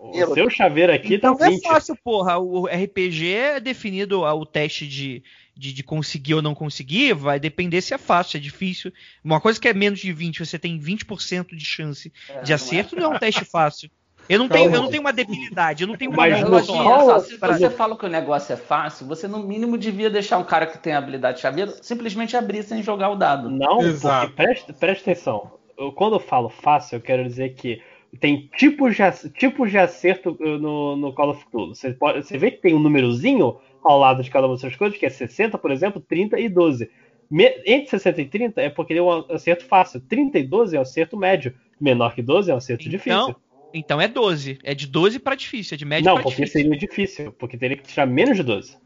O 0.00 0.34
seu 0.34 0.50
chaveiro 0.50 0.92
aqui 0.92 1.14
Então 1.14 1.36
tá 1.36 1.46
é 1.46 1.50
20. 1.50 1.62
fácil, 1.62 1.96
porra. 2.02 2.38
O 2.38 2.66
RPG 2.66 3.32
é 3.32 3.60
definido 3.60 4.24
ah, 4.24 4.34
o 4.34 4.44
teste 4.44 4.88
de, 4.88 5.22
de, 5.56 5.72
de 5.72 5.82
conseguir 5.84 6.34
ou 6.34 6.42
não 6.42 6.56
conseguir, 6.56 7.14
vai 7.14 7.38
depender 7.38 7.80
se 7.80 7.94
é 7.94 7.98
fácil, 7.98 8.32
se 8.32 8.36
é 8.38 8.40
difícil. 8.40 8.92
Uma 9.22 9.40
coisa 9.40 9.60
que 9.60 9.68
é 9.68 9.72
menos 9.74 10.00
de 10.00 10.12
20, 10.12 10.40
você 10.44 10.58
tem 10.58 10.76
20% 10.80 11.54
de 11.54 11.64
chance 11.64 12.12
de 12.42 12.52
acerto, 12.52 12.96
não 12.96 13.12
é 13.12 13.16
um 13.16 13.18
teste 13.18 13.44
fácil. 13.44 13.88
Eu 14.28 14.38
não, 14.38 14.48
tenho, 14.48 14.74
eu 14.74 14.82
não 14.82 14.90
tenho 14.90 15.00
uma 15.00 15.12
debilidade, 15.12 15.82
eu 15.82 15.88
não 15.88 15.96
tenho 15.96 16.10
uma 16.10 16.18
Mas 16.18 16.38
só, 16.66 17.18
se 17.20 17.36
você 17.38 17.70
fala 17.70 17.96
que 17.96 18.04
o 18.04 18.08
negócio 18.08 18.52
é 18.52 18.56
fácil, 18.56 19.06
você 19.06 19.26
no 19.26 19.38
mínimo 19.42 19.78
devia 19.78 20.10
deixar 20.10 20.36
um 20.38 20.44
cara 20.44 20.66
que 20.66 20.78
tem 20.78 20.92
habilidade 20.92 21.36
de 21.36 21.42
chaveiro 21.42 21.72
simplesmente 21.80 22.36
abrir 22.36 22.62
sem 22.62 22.82
jogar 22.82 23.08
o 23.10 23.16
dado. 23.16 23.48
Não, 23.50 23.80
Exato. 23.80 24.26
porque 24.26 24.42
presta, 24.42 24.72
presta 24.74 25.10
atenção. 25.10 25.50
Eu- 25.78 25.92
quando 25.92 26.16
eu 26.16 26.20
falo 26.20 26.48
fácil, 26.50 26.96
eu 26.96 27.00
quero 27.00 27.24
dizer 27.24 27.54
que 27.54 27.80
tem 28.20 28.48
tipos 28.56 28.96
de, 28.96 29.30
tipos 29.30 29.70
de 29.70 29.78
acerto 29.78 30.36
uh, 30.40 30.58
no, 30.58 30.96
no 30.96 31.12
Call 31.14 31.30
of 31.30 31.44
Cthulhu. 31.46 31.74
Você, 31.74 31.92
pode, 31.92 32.22
você 32.22 32.36
vê 32.36 32.50
que 32.50 32.60
tem 32.60 32.74
um 32.74 32.78
númerozinho 32.78 33.56
ao 33.82 33.98
lado 33.98 34.22
de 34.22 34.30
cada 34.30 34.46
uma 34.46 34.56
dessas 34.56 34.76
coisas, 34.76 34.98
que 34.98 35.06
é 35.06 35.10
60, 35.10 35.56
por 35.56 35.70
exemplo, 35.70 36.00
30 36.06 36.38
e 36.38 36.48
12. 36.48 36.90
Me- 37.30 37.62
entre 37.66 37.90
60 37.90 38.22
e 38.22 38.26
30 38.26 38.60
é 38.60 38.70
porque 38.70 38.92
ele 38.92 39.00
é 39.00 39.02
um 39.02 39.24
acerto 39.30 39.64
fácil. 39.64 40.00
30 40.00 40.38
e 40.38 40.42
12 40.42 40.76
é 40.76 40.78
um 40.78 40.82
acerto 40.82 41.16
médio. 41.16 41.54
Menor 41.80 42.14
que 42.14 42.22
12 42.22 42.50
é 42.50 42.54
um 42.54 42.58
acerto 42.58 42.88
difícil. 42.88 43.36
Então, 43.72 44.00
é 44.00 44.08
12. 44.08 44.58
É 44.62 44.74
de 44.74 44.86
12 44.86 45.18
pra 45.18 45.34
difícil, 45.34 45.74
é 45.74 45.78
de 45.78 45.84
médio 45.84 46.06
Não, 46.06 46.14
pra 46.14 46.22
porque 46.24 46.42
difícil. 46.44 46.62
seria 46.62 46.78
difícil. 46.78 47.32
Porque 47.32 47.56
teria 47.58 47.76
que 47.76 47.82
tirar 47.86 48.06
menos 48.06 48.36
de 48.36 48.42
12. 48.42 48.76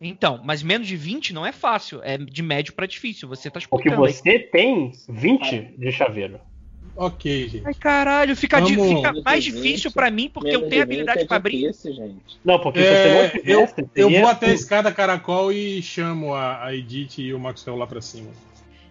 Então, 0.00 0.40
mas 0.44 0.62
menos 0.62 0.86
de 0.86 0.94
20 0.96 1.32
não 1.32 1.46
é 1.46 1.52
fácil, 1.52 2.00
é 2.02 2.18
de 2.18 2.42
médio 2.42 2.74
pra 2.74 2.86
difícil. 2.86 3.26
Você 3.28 3.50
tá 3.50 3.58
Porque 3.60 3.88
explicando 3.88 4.04
aí. 4.04 4.12
você 4.12 4.38
tem 4.38 4.92
20 5.08 5.74
de 5.78 5.90
chaveiro. 5.90 6.38
Ok, 6.94 7.48
gente. 7.48 7.66
Ai, 7.66 7.74
caralho, 7.74 8.34
fica, 8.36 8.58
Vamos- 8.60 8.88
fica 8.88 9.12
mais 9.22 9.44
difícil 9.44 9.90
20, 9.90 9.94
pra 9.94 10.10
mim 10.10 10.30
porque 10.32 10.48
eu 10.48 10.60
tenho 10.60 10.70
de 10.70 10.76
20 10.76 10.82
habilidade 10.82 11.20
é 11.20 11.24
pra 11.26 11.36
abrir. 11.36 11.58
difícil, 11.60 11.92
gente. 11.94 12.38
Não, 12.44 12.58
porque 12.58 12.78
É, 12.78 12.82
você 12.82 13.08
não 13.08 13.20
eu, 13.22 13.66
tivesse, 13.66 13.80
eu 13.80 13.86
teria- 14.06 14.20
vou 14.20 14.30
até 14.30 14.46
a 14.46 14.54
escada 14.54 14.90
caracol 14.92 15.52
e 15.52 15.82
chamo 15.82 16.32
a, 16.34 16.64
a 16.64 16.74
Edith 16.74 17.18
e 17.18 17.34
o 17.34 17.38
Maxwell 17.38 17.76
lá 17.76 17.86
pra 17.86 18.00
cima. 18.00 18.30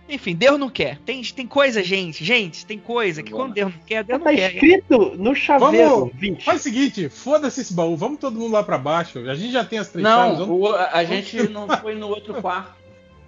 Enfim, 0.07 0.35
Deus 0.35 0.59
não 0.59 0.69
quer. 0.69 0.99
Tem, 0.99 1.21
tem 1.23 1.47
coisa, 1.47 1.83
gente. 1.83 2.23
Gente, 2.23 2.63
tem 2.65 2.77
coisa 2.77 3.23
que 3.23 3.31
Vamos 3.31 3.47
quando 3.47 3.53
Deus 3.55 3.73
não 3.73 3.81
quer, 3.85 4.03
Deus 4.03 4.19
Tá 4.21 4.29
não 4.29 4.35
quer. 4.37 4.53
escrito 4.53 5.15
no 5.17 5.33
chaveiro 5.33 5.89
Vamos- 5.89 6.11
20. 6.15 6.43
Faz 6.45 6.61
o 6.61 6.63
seguinte, 6.63 7.09
foda-se 7.09 7.61
esse 7.61 7.73
baú, 7.73 7.97
vamos 7.97 8.19
todo 8.19 8.37
mundo 8.39 8.51
lá 8.51 8.61
pra 8.63 8.77
baixo. 8.77 9.17
A 9.27 9.33
gente 9.33 9.51
já 9.51 9.65
tem 9.65 9.79
as 9.79 9.89
três 9.89 10.05
chaves, 10.07 10.39
Não, 10.39 10.51
o- 10.59 10.75
a 10.75 11.03
gente 11.03 11.35
não 11.49 11.67
foi 11.67 11.95
no 11.95 12.07
outro 12.09 12.39
quarto. 12.39 12.75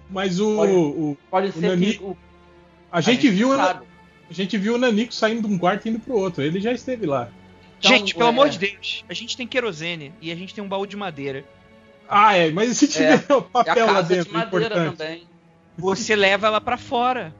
mas 0.08 0.38
o, 0.38 0.56
Olha, 0.58 0.72
o- 0.72 1.16
Pode 1.28 1.50
ser 1.52 1.60
Nani- 1.68 1.94
que 1.94 2.02
o, 2.04 2.16
a 2.92 3.00
gente 3.00 3.28
viu, 3.28 3.56
sabe. 3.56 3.84
a 4.30 4.32
gente 4.32 4.56
viu 4.56 4.74
o 4.76 4.78
Nanico 4.78 5.12
saindo 5.12 5.48
de 5.48 5.52
um 5.52 5.58
quarto 5.58 5.86
e 5.86 5.90
indo 5.90 5.98
pro 5.98 6.14
outro. 6.16 6.42
Ele 6.44 6.60
já 6.60 6.70
esteve 6.72 7.06
lá. 7.06 7.28
Então, 7.80 7.90
gente, 7.90 8.14
pelo 8.14 8.26
é- 8.26 8.30
amor 8.30 8.48
de 8.50 8.58
Deus, 8.58 9.04
a 9.08 9.14
gente 9.14 9.36
tem 9.36 9.46
querosene 9.48 10.12
e 10.22 10.30
a 10.30 10.36
gente 10.36 10.54
tem 10.54 10.62
um 10.62 10.68
baú 10.68 10.86
de 10.86 10.96
madeira. 10.96 11.44
Ah, 12.08 12.34
é, 12.36 12.50
mas 12.52 12.70
e 12.70 12.74
se 12.76 12.86
tiver 12.88 13.16
o 13.28 13.34
É 13.34 13.36
a 13.36 13.40
papel 13.40 13.86
lá 13.86 13.92
casa 13.94 14.08
de 14.08 14.14
dentro, 14.14 14.32
madeira 14.32 14.66
importante. 14.66 14.96
também. 14.96 15.22
Você 15.78 16.14
leva 16.16 16.46
ela 16.48 16.60
pra 16.60 16.76
fora. 16.76 17.34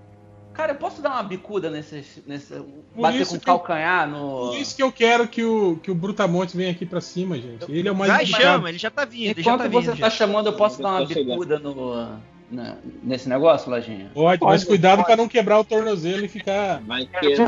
Cara, 0.54 0.72
eu 0.72 0.76
posso 0.76 1.00
dar 1.02 1.10
uma 1.10 1.22
bicuda 1.22 1.70
nesse. 1.70 2.22
nesse 2.26 2.54
Por 2.54 3.02
bater 3.02 3.20
isso 3.20 3.32
com 3.32 3.36
o 3.36 3.40
que 3.40 3.48
eu- 3.50 3.58
calcanhar 3.58 4.08
no. 4.08 4.48
Por 4.50 4.56
isso 4.56 4.74
que 4.74 4.82
eu 4.82 4.90
quero 4.90 5.28
que 5.28 5.44
o, 5.44 5.76
que 5.82 5.90
o 5.90 5.94
Brutamontes 5.94 6.54
venha 6.54 6.70
aqui 6.72 6.84
pra 6.86 7.00
cima, 7.00 7.36
gente. 7.38 7.70
Ele 7.70 7.88
é 7.88 7.92
o 7.92 7.94
mais 7.94 8.10
Vai, 8.12 8.22
indicado. 8.24 8.42
chama, 8.44 8.68
ele 8.68 8.78
já 8.78 8.90
tá 8.90 9.04
vindo, 9.04 9.30
ele 9.30 9.34
já 9.42 9.52
Enquanto 9.52 9.62
tá 9.62 9.68
você 9.68 9.90
vindo. 9.92 10.00
tá 10.00 10.08
já. 10.08 10.16
chamando, 10.16 10.46
eu 10.46 10.52
posso 10.54 10.80
Eu 10.80 10.82
dar 10.84 10.90
uma 11.00 11.06
bicuda 11.06 11.58
no. 11.60 12.18
na- 12.50 12.76
nesse 13.02 13.28
negócio, 13.28 13.70
Lojinha? 13.70 14.10
Pode, 14.14 14.42
mas 14.44 14.64
cuidado 14.64 15.04
pra 15.04 15.16
não 15.16 15.28
quebrar 15.28 15.58
o 15.60 15.64
tornozelo 15.64 16.24
e 16.24 16.28
ficar 16.28 16.80
Vai 16.82 17.06
quebrar. 17.06 17.46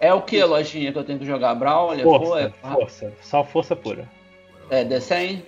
É 0.00 0.12
o 0.14 0.22
que, 0.22 0.42
Lojinha, 0.42 0.92
que 0.92 0.98
eu 0.98 1.04
tenho 1.04 1.18
que 1.18 1.26
jogar? 1.26 1.54
Brawler? 1.54 2.02
Força, 2.02 2.26
Pô, 2.26 2.38
é, 2.38 2.50
força. 2.74 3.12
Só 3.20 3.44
força 3.44 3.76
pura. 3.76 4.08
é 4.70 4.82
D100? 4.84 5.42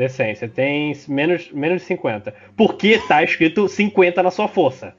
D100, 0.00 0.34
você 0.36 0.48
tem 0.48 0.96
menos, 1.08 1.50
menos 1.52 1.82
de 1.82 1.86
50. 1.88 2.34
Porque 2.56 2.98
tá 3.06 3.22
escrito 3.22 3.68
50 3.68 4.22
na 4.22 4.30
sua 4.30 4.48
força. 4.48 4.94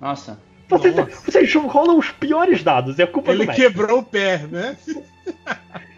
Nossa. 0.00 0.38
Vocês, 0.68 0.94
vocês 1.24 1.54
rolam 1.54 1.98
os 1.98 2.10
piores 2.10 2.62
dados, 2.62 2.98
é 2.98 3.06
culpa 3.06 3.32
Ele 3.32 3.44
do 3.44 3.46
mestre. 3.48 3.66
quebrou 3.66 3.98
o 3.98 4.02
pé, 4.02 4.38
né? 4.46 4.76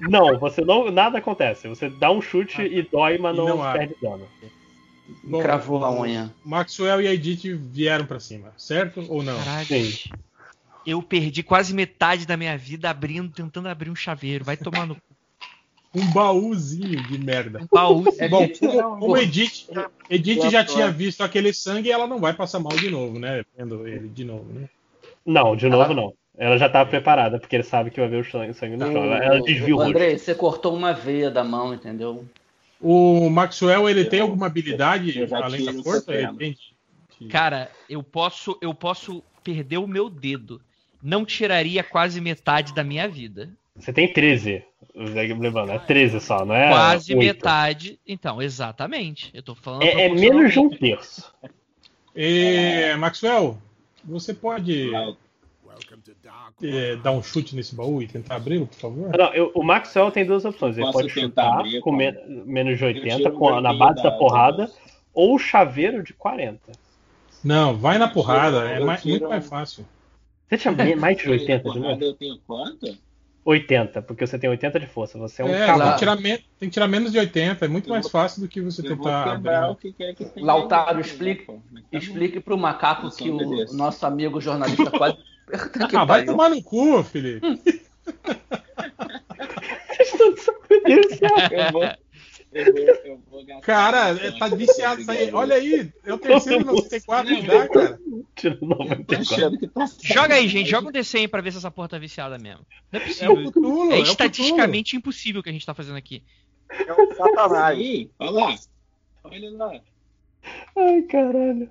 Não, 0.00 0.38
você 0.38 0.62
não. 0.62 0.90
Nada 0.90 1.18
acontece. 1.18 1.68
Você 1.68 1.88
dá 1.88 2.10
um 2.10 2.20
chute 2.20 2.60
e 2.60 2.82
dói, 2.82 3.18
mas 3.18 3.34
E 3.34 3.38
não, 3.38 3.56
não 3.56 3.72
perde 3.72 3.94
dano. 4.02 4.28
Bom, 5.22 5.40
Cravou 5.40 5.84
a 5.84 5.90
unha. 6.00 6.32
Maxwell 6.44 7.00
e 7.00 7.06
a 7.06 7.14
Edith 7.14 7.54
vieram 7.54 8.04
pra 8.04 8.20
cima, 8.20 8.52
certo 8.56 9.04
ou 9.08 9.22
não? 9.22 9.36
Caralho. 9.38 9.66
Sim. 9.66 10.10
Eu 10.86 11.02
perdi 11.02 11.42
quase 11.42 11.72
metade 11.72 12.26
da 12.26 12.36
minha 12.36 12.56
vida 12.58 12.90
abrindo, 12.90 13.32
tentando 13.32 13.68
abrir 13.68 13.90
um 13.90 13.96
chaveiro. 13.96 14.44
Vai 14.44 14.56
tomando 14.56 14.96
Um 15.94 16.12
baúzinho 16.12 17.02
de 17.04 17.18
merda. 17.18 17.60
um 17.60 17.66
baú. 17.70 18.04
É 18.18 18.28
Bom, 18.28 18.48
como, 18.48 18.98
como 18.98 19.16
Edith, 19.16 19.68
Edith 20.10 20.50
já 20.50 20.64
tinha 20.64 20.90
visto 20.90 21.22
aquele 21.22 21.52
sangue, 21.52 21.90
ela 21.90 22.06
não 22.06 22.18
vai 22.18 22.32
passar 22.34 22.58
mal 22.58 22.76
de 22.76 22.90
novo, 22.90 23.18
né? 23.18 23.44
Vendo 23.56 23.86
ele 23.86 24.08
de 24.08 24.24
novo, 24.24 24.52
né? 24.52 24.68
Não, 25.24 25.54
de 25.54 25.68
novo 25.68 25.84
Ela- 25.84 25.94
não. 25.94 26.14
Ela 26.36 26.58
já 26.58 26.68
tava 26.68 26.90
preparada, 26.90 27.38
porque 27.38 27.54
ele 27.54 27.62
sabe 27.62 27.92
que 27.92 28.00
vai 28.00 28.08
ver 28.08 28.20
o 28.26 28.28
sangue, 28.28 28.52
sangue 28.54 28.76
no 28.76 28.90
chão. 28.90 29.04
Ela, 29.04 29.40
desvia 29.40 29.72
o 29.72 29.78
rosto. 29.78 29.90
Andrei, 29.90 30.18
você 30.18 30.34
cortou 30.34 30.74
uma 30.74 30.92
veia 30.92 31.30
da 31.30 31.44
mão, 31.44 31.72
entendeu? 31.72 32.24
O 32.80 33.30
Maxwell, 33.30 33.88
ele 33.88 34.04
tem 34.04 34.20
alguma 34.20 34.46
habilidade 34.46 35.16
eu 35.16 35.34
além 35.36 35.64
da 35.64 35.72
força? 35.74 36.12
Cara, 37.30 37.70
eu 37.88 38.02
posso, 38.02 38.58
eu 38.60 38.74
posso 38.74 39.22
perder 39.44 39.78
o 39.78 39.86
meu 39.86 40.10
dedo. 40.10 40.60
Não 41.00 41.24
tiraria 41.24 41.84
quase 41.84 42.20
metade 42.20 42.74
da 42.74 42.82
minha 42.82 43.06
vida. 43.06 43.50
Você 43.76 43.92
tem 43.92 44.12
13. 44.12 44.64
Lembrando, 44.94 45.72
é 45.72 45.78
13 45.78 46.20
só, 46.20 46.44
não 46.44 46.54
é? 46.54 46.68
quase 46.68 47.14
8. 47.14 47.18
metade. 47.26 47.98
Então, 48.06 48.40
exatamente. 48.40 49.30
Eu 49.34 49.42
tô 49.42 49.54
falando. 49.54 49.82
É, 49.82 50.02
é 50.06 50.08
menos 50.08 50.52
de 50.52 50.58
um 50.60 50.70
terço. 50.70 51.32
É, 52.14 52.94
Maxwell, 52.96 53.58
você 54.04 54.32
pode 54.32 54.90
é, 56.62 56.96
dar 56.96 57.10
um 57.10 57.22
chute 57.22 57.56
nesse 57.56 57.74
baú 57.74 58.00
e 58.00 58.06
tentar 58.06 58.36
abri-lo, 58.36 58.66
por 58.66 58.76
favor? 58.78 59.16
Não, 59.16 59.34
eu- 59.34 59.50
o 59.54 59.62
Maxwell 59.64 60.10
tem 60.10 60.24
duas 60.24 60.44
opções. 60.44 60.76
Ele 60.76 60.86
Posso 60.86 60.98
pode 60.98 61.10
chutar 61.10 61.58
abrir 61.58 61.80
com 61.80 61.90
men- 61.92 62.14
menos 62.46 62.78
de 62.78 62.84
80 62.84 63.16
tiro 63.16 63.34
um 63.34 63.38
com, 63.38 63.60
na 63.60 63.72
base 63.74 63.96
da 64.02 64.10
da- 64.10 64.16
porrada, 64.16 64.66
da- 64.66 64.72
ou 65.12 65.38
chaveiro 65.38 66.02
de 66.02 66.12
40. 66.14 66.72
Não, 67.42 67.76
vai 67.76 67.98
na 67.98 68.08
porrada, 68.08 68.58
Eu 68.58 68.66
é 68.68 68.80
mais- 68.84 69.04
muito 69.04 69.28
mais 69.28 69.46
fácil. 69.46 69.84
Você 70.48 70.56
tinha 70.58 70.72
mais 70.96 71.18
de 71.18 71.28
80 71.28 71.56
de 71.58 71.62
Porrada, 71.64 71.88
novo? 71.90 72.04
Eu 72.04 72.14
tenho 72.14 72.38
quanto? 72.46 72.96
80, 73.44 74.02
porque 74.02 74.26
você 74.26 74.38
tem 74.38 74.48
80 74.48 74.80
de 74.80 74.86
força. 74.86 75.18
Você 75.18 75.42
é 75.42 75.44
um 75.44 75.48
É, 75.48 75.66
cavalo. 75.66 75.82
tem 75.82 75.92
que, 75.92 75.98
tirar 75.98 76.16
men- 76.16 76.38
tem 76.58 76.68
que 76.68 76.72
tirar 76.72 76.88
menos 76.88 77.12
de 77.12 77.18
80, 77.18 77.64
é 77.64 77.68
muito 77.68 77.90
mais 77.90 78.02
vou- 78.04 78.10
fácil 78.10 78.40
do 78.40 78.48
que 78.48 78.60
você 78.60 78.80
Eu 78.80 78.96
vou 78.96 79.04
tentar 79.04 79.32
abrir. 79.32 79.76
que 79.80 79.92
quer 79.92 80.14
que. 80.14 80.40
Lautaro, 80.40 81.00
explique- 81.00 81.50
né, 81.70 81.82
tá. 81.90 81.98
Explique 81.98 82.40
pro 82.40 82.56
macaco 82.56 83.10
que 83.14 83.28
o 83.30 83.72
nosso 83.74 84.06
amigo 84.06 84.40
jornalista 84.40 84.90
quase. 84.90 85.18
Ah, 85.92 86.04
vai 86.04 86.06
pariu. 86.06 86.26
tomar 86.26 86.48
no 86.48 86.62
cu, 86.62 87.02
Felipe. 87.04 87.40
Vocês 89.88 90.12
estão 90.12 90.32
de 90.34 90.40
sacanagem. 90.40 91.58
Eu 91.58 91.72
vou. 91.72 92.03
Eu 92.54 92.72
vou, 92.72 92.82
eu 93.04 93.20
vou 93.30 93.44
gastar 93.44 93.60
Cara, 93.62 94.14
um 94.14 94.16
é, 94.18 94.30
tá 94.38 94.48
viciado 94.48 95.00
isso 95.00 95.10
aí. 95.10 95.32
Olha 95.32 95.56
aí, 95.56 95.92
é 96.04 96.12
o 96.14 96.18
terceiro 96.18 96.64
94 96.64 97.34
que 97.36 97.42
dá, 97.46 97.68
cara. 97.68 97.98
Tira 98.36 98.54
Eu 98.54 98.60
tô 98.60 98.66
94. 98.66 99.20
achando 99.34 99.58
que 99.58 99.66
tá 99.68 99.84
Joga 100.02 100.34
aí, 100.36 100.46
gente. 100.48 100.70
Joga 100.70 100.88
um 100.88 100.92
DC 100.92 101.18
aí 101.18 101.28
pra 101.28 101.40
ver 101.42 101.50
se 101.52 101.58
essa 101.58 101.70
porra 101.70 101.88
tá 101.88 101.98
viciada 101.98 102.38
mesmo. 102.38 102.64
Não 102.92 103.00
é 103.00 103.02
É 103.02 103.04
o 103.04 103.08
possível. 103.08 103.50
Cthulhu, 103.52 103.92
É 103.92 103.96
é 103.96 104.00
estatisticamente 104.00 104.96
impossível 104.96 105.40
o 105.40 105.42
que 105.42 105.50
a 105.50 105.52
gente 105.52 105.66
tá 105.66 105.74
fazendo 105.74 105.96
aqui. 105.96 106.22
É 106.70 106.92
o 106.92 107.14
Satanás. 107.14 107.76
Aí, 107.78 108.08
olha 108.18 108.30
lá. 108.30 108.54
Olha 109.24 109.50
lá. 109.50 109.80
Ai, 110.76 111.02
caralho. 111.02 111.70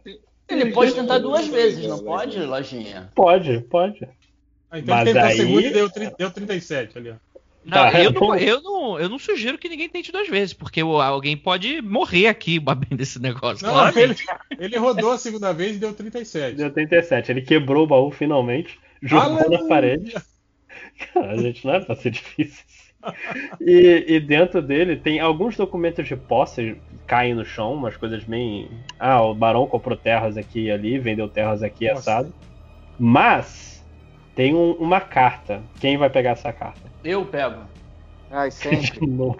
Ele 0.49 0.71
pode 0.71 0.93
tentar 0.93 1.19
duas 1.19 1.47
vezes, 1.47 1.87
não 1.87 2.03
pode, 2.03 2.39
Lojinha? 2.39 3.09
Pode, 3.15 3.61
pode. 3.69 4.03
Ah, 4.69 4.79
Então 4.79 4.95
Mas 4.95 5.07
ele 5.07 5.13
tentou 5.13 5.21
a 5.21 5.31
aí- 5.31 5.37
segunda 5.37 5.61
e 5.67 5.73
deu, 5.73 5.89
deu 6.17 6.31
37 6.31 6.97
ali, 6.97 7.11
ó. 7.11 7.15
Não, 7.65 7.91
Tá, 7.91 8.01
eu, 8.01 8.11
não, 8.11 8.35
eu, 8.37 8.61
não, 8.61 8.99
eu 8.99 9.09
não 9.09 9.19
sugiro 9.19 9.57
que 9.57 9.69
ninguém 9.69 9.89
tente 9.89 10.11
duas 10.11 10.27
vezes, 10.27 10.53
porque 10.53 10.81
alguém 10.81 11.37
pode 11.37 11.81
morrer 11.81 12.27
aqui 12.27 12.59
babendo 12.59 13.01
esse 13.01 13.19
negócio. 13.19 13.65
Não, 13.65 13.73
claramente. 13.73 14.23
ele, 14.51 14.65
ele 14.65 14.77
rodou 14.77 15.11
a 15.11 15.17
segunda 15.17 15.53
vez 15.53 15.75
e 15.75 15.79
deu 15.79 15.93
37. 15.93 16.55
Deu 16.57 16.71
37. 16.71 17.31
Ele 17.31 17.41
quebrou 17.41 17.83
o 17.83 17.87
baú 17.87 18.11
finalmente, 18.11 18.79
jogou 19.01 19.37
Aleluia. 19.37 19.59
na 19.61 19.67
parede. 19.67 20.13
Cara, 21.13 21.37
gente, 21.37 21.65
não 21.65 21.75
é 21.75 21.79
pra 21.79 21.95
ser 21.95 22.11
difícil. 22.11 22.63
E, 23.59 24.05
e 24.07 24.19
dentro 24.19 24.61
dele 24.61 24.95
tem 24.95 25.19
alguns 25.19 25.57
documentos 25.57 26.07
de 26.07 26.15
posse 26.15 26.77
caem 27.05 27.33
no 27.33 27.43
chão, 27.45 27.73
umas 27.73 27.97
coisas 27.97 28.23
bem. 28.23 28.69
Ah, 28.97 29.21
o 29.21 29.33
barão 29.33 29.67
comprou 29.67 29.97
terras 29.97 30.37
aqui 30.37 30.65
e 30.65 30.71
ali, 30.71 30.97
vendeu 30.99 31.27
terras 31.27 31.61
aqui 31.61 31.87
Nossa. 31.89 31.99
assado. 31.99 32.33
Mas 32.97 33.72
tem 34.35 34.53
um- 34.53 34.73
uma 34.73 34.99
carta. 35.01 35.61
Quem 35.79 35.97
vai 35.97 36.09
pegar 36.09 36.31
essa 36.31 36.51
carta? 36.51 36.81
Eu 37.03 37.25
pego. 37.25 37.61
Ai, 38.31 38.49
sempre. 38.51 38.99
De 38.99 39.07
novo. 39.07 39.39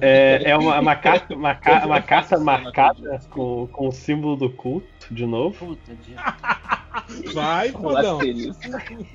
É, 0.00 0.42
é 0.44 0.56
uma, 0.56 0.80
uma 0.80 0.96
carta, 0.96 1.34
uma, 1.34 1.54
ca- 1.54 1.86
uma 1.86 2.02
carta 2.02 2.36
marcada 2.38 3.20
com, 3.30 3.68
com 3.68 3.88
o 3.88 3.92
símbolo 3.92 4.34
do 4.36 4.50
culto, 4.50 4.86
de 5.14 5.24
novo. 5.24 5.66
Puta 5.66 5.94
de... 5.94 6.14
Vai, 7.32 7.70
fodão. 7.70 8.16
Asterisco. 8.18 8.54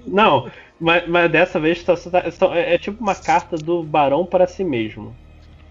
Não, 0.08 0.50
mas, 0.80 1.08
mas 1.08 1.30
dessa 1.32 1.60
vez 1.60 1.84
tá- 1.84 1.96
tá- 1.98 2.58
é, 2.58 2.76
é 2.76 2.78
tipo 2.78 3.02
uma 3.04 3.14
carta 3.14 3.58
do 3.58 3.84
barão 3.84 4.26
para 4.26 4.48
si 4.48 4.64
mesmo. 4.64 5.14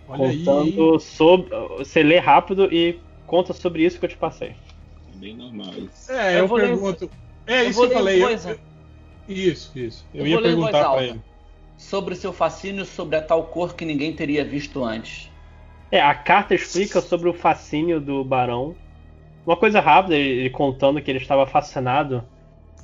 Olha 0.06 0.28
aí, 0.28 0.44
contando 0.44 1.00
sobre. 1.00 1.48
Você 1.78 2.02
lê 2.02 2.18
rápido 2.18 2.68
e 2.70 3.00
conta 3.26 3.54
sobre 3.54 3.82
isso 3.84 3.98
que 3.98 4.04
eu 4.04 4.10
te 4.10 4.16
passei. 4.16 4.50
É 4.50 5.16
bem 5.16 5.34
normal 5.36 5.70
isso. 5.74 6.12
É, 6.12 6.34
Eu 6.34 6.38
eu, 6.40 6.48
vou 6.48 6.58
ler- 6.58 6.68
pergunto. 6.68 7.10
É 7.46 7.62
eu 7.64 7.70
isso 7.70 7.80
que 7.80 7.86
eu 7.86 7.90
falei. 7.92 8.22
eu- 8.22 8.26
coisa. 8.26 8.50
eu- 8.50 8.58
Isso, 9.28 9.78
isso. 9.78 10.04
Eu, 10.12 10.20
Eu 10.20 10.26
ia 10.26 10.42
perguntar 10.42 10.70
pra 10.70 10.88
alta. 10.88 11.02
ele. 11.04 11.20
Sobre 11.76 12.14
seu 12.14 12.32
fascínio 12.32 12.84
sobre 12.84 13.16
a 13.16 13.22
tal 13.22 13.46
cor 13.46 13.74
que 13.74 13.84
ninguém 13.84 14.14
teria 14.14 14.44
visto 14.44 14.84
antes. 14.84 15.30
É, 15.90 16.00
a 16.00 16.14
carta 16.14 16.54
explica 16.54 17.00
sobre 17.00 17.28
o 17.28 17.34
fascínio 17.34 18.00
do 18.00 18.24
barão. 18.24 18.74
Uma 19.44 19.56
coisa 19.56 19.80
rápida, 19.80 20.16
ele 20.16 20.48
contando 20.50 21.02
que 21.02 21.10
ele 21.10 21.18
estava 21.18 21.46
fascinado 21.46 22.24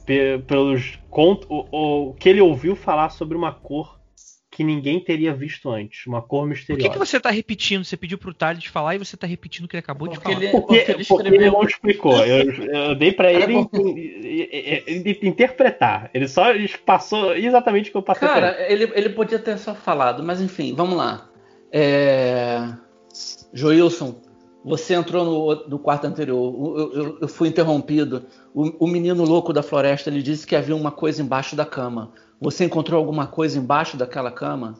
pe- 0.04 0.38
pelos 0.46 0.98
cont 1.10 1.46
o, 1.48 2.08
o 2.10 2.14
que 2.14 2.28
ele 2.28 2.40
ouviu 2.40 2.74
falar 2.74 3.10
sobre 3.10 3.36
uma 3.36 3.52
cor 3.52 3.97
que 4.58 4.64
ninguém 4.64 4.98
teria 4.98 5.32
visto 5.32 5.70
antes, 5.70 6.04
uma 6.04 6.20
cor 6.20 6.40
Por 6.40 6.48
misteriosa. 6.48 6.82
que, 6.88 6.92
que 6.92 6.98
você 6.98 7.20
tá 7.20 7.30
repetindo? 7.30 7.84
Você 7.84 7.96
pediu 7.96 8.18
pro 8.18 8.34
Thales 8.34 8.64
falar 8.64 8.96
e 8.96 8.98
você 8.98 9.16
tá 9.16 9.24
repetindo 9.24 9.66
o 9.66 9.68
que 9.68 9.76
ele 9.76 9.80
acabou 9.84 10.08
de 10.08 10.16
Porque 10.16 10.32
falar. 10.32 10.42
ele, 10.44 10.50
Porque, 10.50 10.66
porque 10.78 10.90
ele 10.90 11.04
porque 11.04 11.22
ele 11.22 11.28
escreveu. 11.36 11.52
não 11.52 11.62
explicou. 11.62 12.16
Eu, 12.26 12.52
eu 12.88 12.94
dei 12.96 13.12
pra 13.12 13.30
Era 13.30 13.44
ele 13.44 13.52
in- 13.54 13.68
in- 13.72 14.88
in- 14.88 15.02
in- 15.22 15.28
interpretar. 15.28 16.10
Ele 16.12 16.26
só 16.26 16.46
passou 16.84 17.36
exatamente 17.36 17.88
o 17.88 17.92
que 17.92 17.98
eu 17.98 18.02
passei. 18.02 18.26
Cara, 18.26 18.56
ele, 18.68 18.90
ele 18.96 19.10
podia 19.10 19.38
ter 19.38 19.56
só 19.58 19.76
falado, 19.76 20.24
mas 20.24 20.40
enfim, 20.40 20.74
vamos 20.74 20.96
lá. 20.96 21.30
É... 21.70 22.68
Joilson, 23.52 24.20
você 24.64 24.94
entrou 24.94 25.24
no, 25.24 25.68
no 25.68 25.78
quarto 25.78 26.04
anterior. 26.06 26.52
Eu, 26.78 26.92
eu- 27.04 27.18
eu 27.22 27.28
fui 27.28 27.48
interrompido. 27.48 28.26
O, 28.52 28.86
o 28.86 28.88
menino 28.88 29.24
louco 29.24 29.52
da 29.52 29.62
floresta 29.62 30.10
ele 30.10 30.20
disse 30.20 30.44
que 30.44 30.56
havia 30.56 30.74
uma 30.74 30.90
coisa 30.90 31.22
embaixo 31.22 31.54
da 31.54 31.64
cama. 31.64 32.12
Você 32.40 32.64
encontrou 32.64 32.98
alguma 32.98 33.26
coisa 33.26 33.58
embaixo 33.58 33.96
daquela 33.96 34.30
cama? 34.30 34.74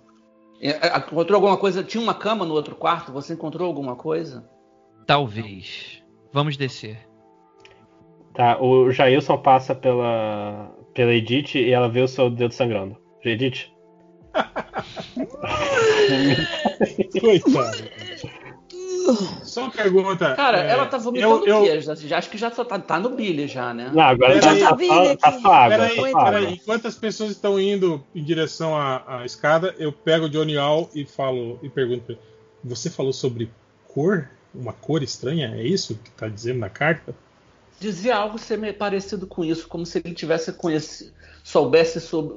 É, 0.60 0.88
é, 0.88 0.98
Encontrou 0.98 1.36
alguma 1.36 1.56
coisa? 1.56 1.82
Tinha 1.82 2.02
uma 2.02 2.14
cama 2.14 2.44
no 2.44 2.54
outro 2.54 2.76
quarto? 2.76 3.12
Você 3.12 3.34
encontrou 3.34 3.66
alguma 3.66 3.96
coisa? 3.96 4.48
Talvez. 5.06 6.02
Vamos 6.32 6.56
descer. 6.56 7.08
Tá, 8.34 8.60
o 8.60 8.90
Jailson 8.90 9.38
passa 9.38 9.74
pela, 9.74 10.70
pela 10.94 11.12
Edith 11.12 11.56
e 11.56 11.70
ela 11.70 11.88
vê 11.88 12.02
o 12.02 12.08
seu 12.08 12.30
dedo 12.30 12.54
sangrando. 12.54 12.96
Edith? 13.24 13.72
Coitado. 17.20 17.97
Só 19.42 19.62
uma 19.62 19.70
pergunta. 19.70 20.34
Cara, 20.34 20.64
é, 20.64 20.70
ela 20.70 20.86
tá 20.86 20.98
vomitando 20.98 21.46
eu, 21.46 21.60
o 21.60 21.66
eu, 21.66 21.72
quê? 21.72 21.80
Já, 21.80 21.94
já 21.94 22.18
acho 22.18 22.30
que 22.30 22.38
já 22.38 22.50
tá, 22.50 22.64
tá 22.64 23.00
no 23.00 23.10
bilha 23.10 23.46
já, 23.46 23.72
né? 23.72 23.90
Não, 23.92 24.02
agora 24.02 24.40
tá, 24.40 24.50
aí. 24.50 24.60
tá, 24.60 24.68
Tá 24.68 24.74
vindo 24.76 25.16
tá. 25.16 25.68
Peraí, 25.68 26.12
tá 26.12 26.24
peraí. 26.24 26.54
Enquanto 26.54 26.88
as 26.88 26.94
pessoas 26.94 27.30
estão 27.30 27.58
indo 27.58 28.04
em 28.14 28.22
direção 28.22 28.76
à, 28.76 29.20
à 29.20 29.26
escada, 29.26 29.74
eu 29.78 29.92
pego 29.92 30.26
o 30.26 30.28
Johnny 30.28 30.56
All 30.56 30.90
e 30.94 31.04
falo 31.04 31.58
e 31.62 31.68
pergunto 31.68 32.02
pra 32.04 32.14
ele: 32.14 32.22
Você 32.64 32.90
falou 32.90 33.12
sobre 33.12 33.50
cor? 33.86 34.28
Uma 34.54 34.72
cor 34.72 35.02
estranha? 35.02 35.54
É 35.54 35.62
isso 35.62 35.94
que 36.02 36.10
tá 36.10 36.28
dizendo 36.28 36.58
na 36.60 36.70
carta? 36.70 37.14
dizia 37.80 38.16
algo 38.16 38.38
parecido 38.76 39.26
com 39.26 39.44
isso, 39.44 39.68
como 39.68 39.86
se 39.86 40.02
ele 40.04 40.14
tivesse 40.14 40.52
conhecido, 40.52 41.12
soubesse 41.44 42.00
sobre, 42.00 42.36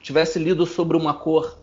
tivesse 0.00 0.38
lido 0.38 0.66
sobre 0.66 0.96
uma 0.96 1.14
cor 1.14 1.58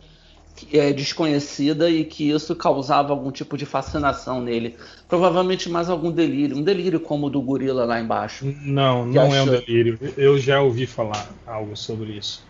é 0.72 0.92
desconhecida 0.92 1.90
e 1.90 2.04
que 2.04 2.30
isso 2.30 2.54
causava 2.56 3.12
algum 3.12 3.30
tipo 3.30 3.56
de 3.56 3.66
fascinação 3.66 4.40
nele. 4.40 4.76
Provavelmente 5.08 5.68
mais 5.68 5.88
algum 5.90 6.10
delírio, 6.12 6.56
um 6.56 6.62
delírio 6.62 7.00
como 7.00 7.26
o 7.26 7.30
do 7.30 7.40
gorila 7.42 7.84
lá 7.84 8.00
embaixo. 8.00 8.46
Não, 8.64 9.04
não 9.06 9.34
é 9.34 9.42
um 9.42 9.46
achou? 9.46 9.50
delírio. 9.50 9.98
Eu 10.16 10.38
já 10.38 10.62
ouvi 10.62 10.86
falar 10.86 11.28
algo 11.46 11.76
sobre 11.76 12.12
isso. 12.16 12.42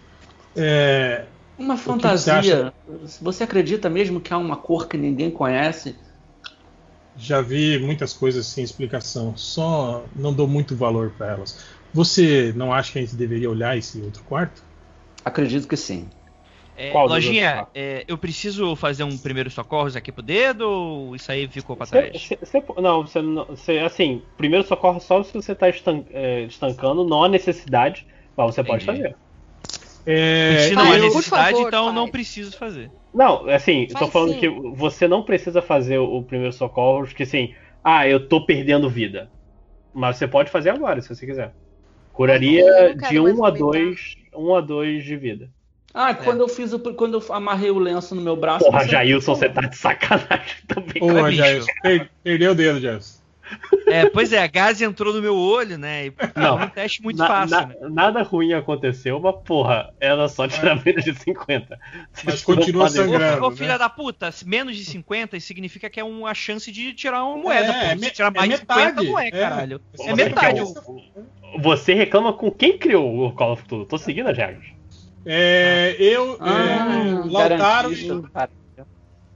É, 0.57 1.27
Uma 1.57 1.77
que 1.99 2.09
você 2.09 2.31
fantasia. 2.39 2.74
Você 3.20 3.45
acredita 3.45 3.89
mesmo 3.89 4.20
que 4.20 4.32
há 4.32 4.39
uma 4.39 4.57
cor 4.57 4.89
que 4.89 4.97
ninguém 4.97 5.31
conhece? 5.31 5.97
já 7.16 7.41
vi 7.41 7.78
muitas 7.78 8.12
coisas 8.12 8.47
sem 8.47 8.65
explicação, 8.65 9.37
só 9.37 10.05
não 10.16 10.32
dou 10.35 10.49
muito 10.49 10.74
valor 10.77 11.11
para 11.16 11.28
elas. 11.32 11.59
Você 11.93 12.53
não 12.57 12.73
acha 12.73 12.93
que 12.93 12.99
a 12.99 13.03
gente 13.03 13.16
deveria 13.16 13.51
olhar 13.51 13.77
esse 13.77 14.01
outro 14.01 14.23
quarto? 14.24 14.62
Acredito 15.24 15.66
que 15.69 15.77
sim. 15.78 16.11
É, 16.81 16.90
Qual 16.93 17.07
lojinha, 17.07 17.66
é, 17.74 18.05
eu 18.09 18.16
preciso 18.16 18.74
fazer 18.74 19.05
um 19.05 19.19
primeiro 19.19 19.51
socorros 19.51 19.94
aqui 19.97 20.11
pro 20.11 20.23
dedo 20.23 20.62
ou 20.62 21.15
isso 21.15 21.31
aí 21.31 21.47
ficou 21.47 21.77
pra 21.77 21.85
Cê- 21.85 22.09
trás? 22.09 22.23
cê- 22.23 22.39
cê- 22.43 22.65
não, 22.78 23.05
você 23.05 23.78
assim, 23.81 24.23
primeiro 24.39 24.66
socorro 24.66 24.98
só 24.98 25.23
se 25.23 25.35
você 25.35 25.52
está 25.52 25.69
estancando, 25.69 27.07
não 27.07 27.23
há 27.23 27.28
necessidade, 27.28 28.07
mas 28.35 28.55
você 28.55 28.65
pode 28.65 28.82
Entendi. 28.85 29.02
fazer. 29.02 29.16
É, 30.07 30.69
Se 30.69 30.74
não 30.74 30.90
há 30.90 30.97
necessidade, 30.97 31.51
favor, 31.52 31.69
então 31.69 31.85
pai. 31.86 31.94
não 31.94 32.09
preciso 32.09 32.57
fazer. 32.57 32.90
Não, 33.12 33.47
assim, 33.51 33.86
eu 33.90 33.97
tô 33.97 34.07
falando 34.07 34.32
sim. 34.32 34.40
que 34.40 34.48
você 34.74 35.07
não 35.07 35.23
precisa 35.23 35.61
fazer 35.61 35.98
o 35.98 36.23
primeiro 36.23 36.52
socorro, 36.55 37.07
que 37.09 37.24
assim, 37.24 37.55
ah, 37.85 38.09
eu 38.09 38.27
tô 38.27 38.47
perdendo 38.47 38.89
vida. 38.89 39.31
Mas 39.93 40.16
você 40.16 40.27
pode 40.27 40.51
fazer 40.51 40.70
agora, 40.70 41.02
se 41.02 41.15
você 41.15 41.27
quiser. 41.27 41.52
Curaria 42.15 42.94
de 42.94 43.20
mais 43.20 43.39
1 43.39 43.44
a 43.44 43.52
comentar. 43.52 43.59
2, 43.59 44.15
1 44.35 44.55
a 44.55 44.61
2 44.62 45.05
de 45.05 45.16
vida. 45.16 45.51
Ah, 45.93 46.15
quando 46.15 46.41
eu 46.41 46.49
fiz 46.49 46.73
o, 46.73 46.79
quando 46.79 47.19
eu 47.21 47.35
amarrei 47.35 47.71
o 47.71 47.79
lenço 47.79 48.15
no 48.15 48.23
meu 48.23 48.37
braço. 48.37 48.65
Porra, 48.65 48.81
você- 48.85 48.89
Jailson, 48.91 49.35
você 49.35 49.49
tá 49.49 49.62
de 49.62 49.77
sacanagem 49.77 50.57
também. 50.69 51.01
Porra. 51.01 51.33
Jailson, 51.33 51.73
per- 51.83 52.11
perdeu 52.23 52.53
o 52.53 52.55
dedo, 52.55 52.81
Jailson. 52.81 53.19
É, 53.89 54.09
pois 54.09 54.33
é, 54.33 54.41
a 54.41 54.47
gás 54.47 54.81
entrou 54.81 55.12
no 55.12 55.21
meu 55.21 55.37
olho, 55.37 55.77
né? 55.77 56.07
E 56.07 56.12
Não. 56.37 56.61
é 56.61 56.65
um 56.67 56.69
teste 56.69 57.03
muito 57.03 57.19
Na- 57.19 57.27
fácil, 57.27 57.57
na- 57.57 57.67
né? 57.67 57.75
Nada 57.91 58.23
ruim 58.23 58.53
aconteceu, 58.53 59.19
mas 59.19 59.35
porra, 59.45 59.93
ela 59.99 60.29
só 60.29 60.47
tira 60.47 60.77
menos 60.87 61.03
de 61.03 61.12
50. 61.12 61.77
Mas 62.15 62.23
Vocês 62.23 62.45
continua 62.45 62.85
não 62.85 62.93
podem- 62.93 63.11
sangrando. 63.11 63.43
Ô, 63.43 63.47
ô 63.49 63.51
né? 63.51 63.57
filha 63.57 63.77
da 63.77 63.89
puta, 63.89 64.31
se 64.31 64.47
menos 64.47 64.77
de 64.77 64.85
50 64.85 65.37
isso 65.37 65.49
significa 65.49 65.91
que 65.91 65.99
é 65.99 66.05
uma 66.05 66.33
chance 66.33 66.71
de 66.71 66.93
tirar 66.95 67.25
uma 67.25 67.37
moeda, 67.39 67.73
É, 67.73 67.97
pô. 67.97 68.05
é 68.05 68.11
tirar 68.11 68.29
é 68.29 68.39
mais 68.39 68.51
de 68.51 68.57
50 68.59 68.85
metade, 68.85 69.09
não 69.09 69.19
é, 69.19 69.27
é. 69.27 69.31
caralho. 69.33 69.81
Você 69.97 70.09
É 70.11 70.15
metade. 70.15 70.61
Você 71.59 71.95
reclama 71.95 72.33
com 72.33 72.53
quem 72.53 72.79
criou 72.79 73.27
o 73.27 73.33
Call 73.33 73.55
of 73.55 73.65
Duty. 73.67 73.89
Tô 73.89 73.99
seguindo 73.99 74.29
as 74.29 74.39
regras. 74.39 74.65
É, 75.25 75.97
eu, 75.99 76.37
Ah, 76.41 77.05
é, 77.05 77.13
Lautaro, 77.31 77.59
garantista, 77.59 78.23
cara. 78.33 78.51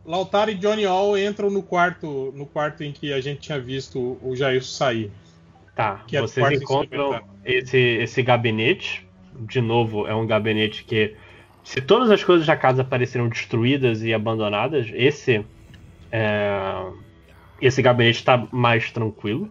Lautaro 0.04 0.50
e 0.50 0.54
Johnny 0.54 0.84
All 0.84 1.16
entram 1.18 1.50
no 1.50 1.62
quarto, 1.62 2.32
no 2.36 2.46
quarto 2.46 2.82
em 2.84 2.92
que 2.92 3.12
a 3.12 3.20
gente 3.20 3.40
tinha 3.40 3.58
visto 3.58 4.18
o 4.22 4.36
Jailson 4.36 4.68
sair. 4.76 5.10
Tá, 5.74 6.02
Que 6.06 6.16
é 6.16 6.20
vocês 6.20 6.60
encontram 6.62 7.14
experimental. 7.14 7.36
esse, 7.44 7.78
esse 7.78 8.22
gabinete. 8.22 9.06
De 9.40 9.60
novo, 9.60 10.06
é 10.06 10.14
um 10.14 10.26
gabinete 10.26 10.84
que, 10.84 11.16
se 11.64 11.80
todas 11.80 12.08
as 12.10 12.22
coisas 12.22 12.46
da 12.46 12.56
casa 12.56 12.84
pareceram 12.84 13.28
destruídas 13.28 14.02
e 14.02 14.14
abandonadas, 14.14 14.86
esse 14.94 15.44
é, 16.12 16.86
esse 17.60 17.82
gabinete 17.82 18.16
está 18.18 18.46
mais 18.52 18.92
tranquilo. 18.92 19.50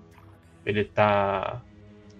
Ele 0.65 0.81
está 0.81 1.61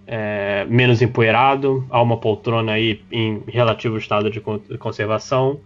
é, 0.06 0.64
menos 0.68 1.00
empoeirado. 1.02 1.86
Há 1.90 2.00
uma 2.02 2.16
poltrona 2.16 2.72
aí 2.72 3.02
em 3.10 3.42
relativo 3.48 3.96
estado 3.98 4.30
de 4.30 4.40
con- 4.40 4.60
conservação. 4.78 5.60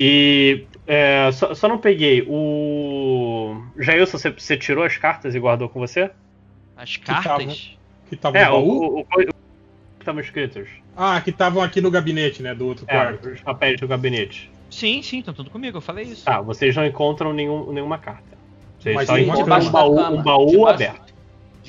E 0.00 0.64
é, 0.86 1.30
só, 1.32 1.54
só 1.54 1.68
não 1.68 1.78
peguei 1.78 2.24
o. 2.28 3.60
Jailson, 3.78 4.18
você, 4.18 4.30
você 4.30 4.56
tirou 4.56 4.84
as 4.84 4.96
cartas 4.96 5.34
e 5.34 5.38
guardou 5.40 5.68
com 5.68 5.80
você? 5.80 6.10
As 6.76 6.96
cartas? 6.96 7.76
Que 8.08 8.16
tava 8.16 8.38
É, 8.38 8.46
no 8.48 8.50
o, 8.50 8.54
baú? 8.54 8.68
o, 8.68 8.98
o, 8.98 9.00
o 9.00 9.06
que 9.06 9.32
estavam 10.00 10.20
escritos. 10.20 10.68
Ah, 10.96 11.20
que 11.20 11.30
estavam 11.30 11.62
aqui 11.62 11.80
no 11.80 11.90
gabinete, 11.90 12.42
né? 12.42 12.54
Do 12.54 12.66
outro 12.66 12.84
É, 12.88 12.92
quarto. 12.92 13.28
os 13.28 13.40
papéis 13.40 13.80
do 13.80 13.86
gabinete. 13.88 14.50
Sim, 14.70 15.02
sim, 15.02 15.18
estão 15.20 15.32
tudo 15.34 15.50
comigo, 15.50 15.78
eu 15.78 15.80
falei 15.80 16.04
isso. 16.04 16.24
Tá, 16.24 16.40
vocês 16.40 16.74
não 16.76 16.84
encontram 16.86 17.32
nenhum, 17.32 17.72
nenhuma 17.72 17.98
carta. 17.98 18.22
Vocês 18.78 18.94
Mas 18.94 19.06
só 19.06 19.18
encontram 19.18 19.58
um 19.60 19.70
baú, 19.70 19.98
um 20.14 20.22
baú 20.22 20.68
aberto. 20.68 21.07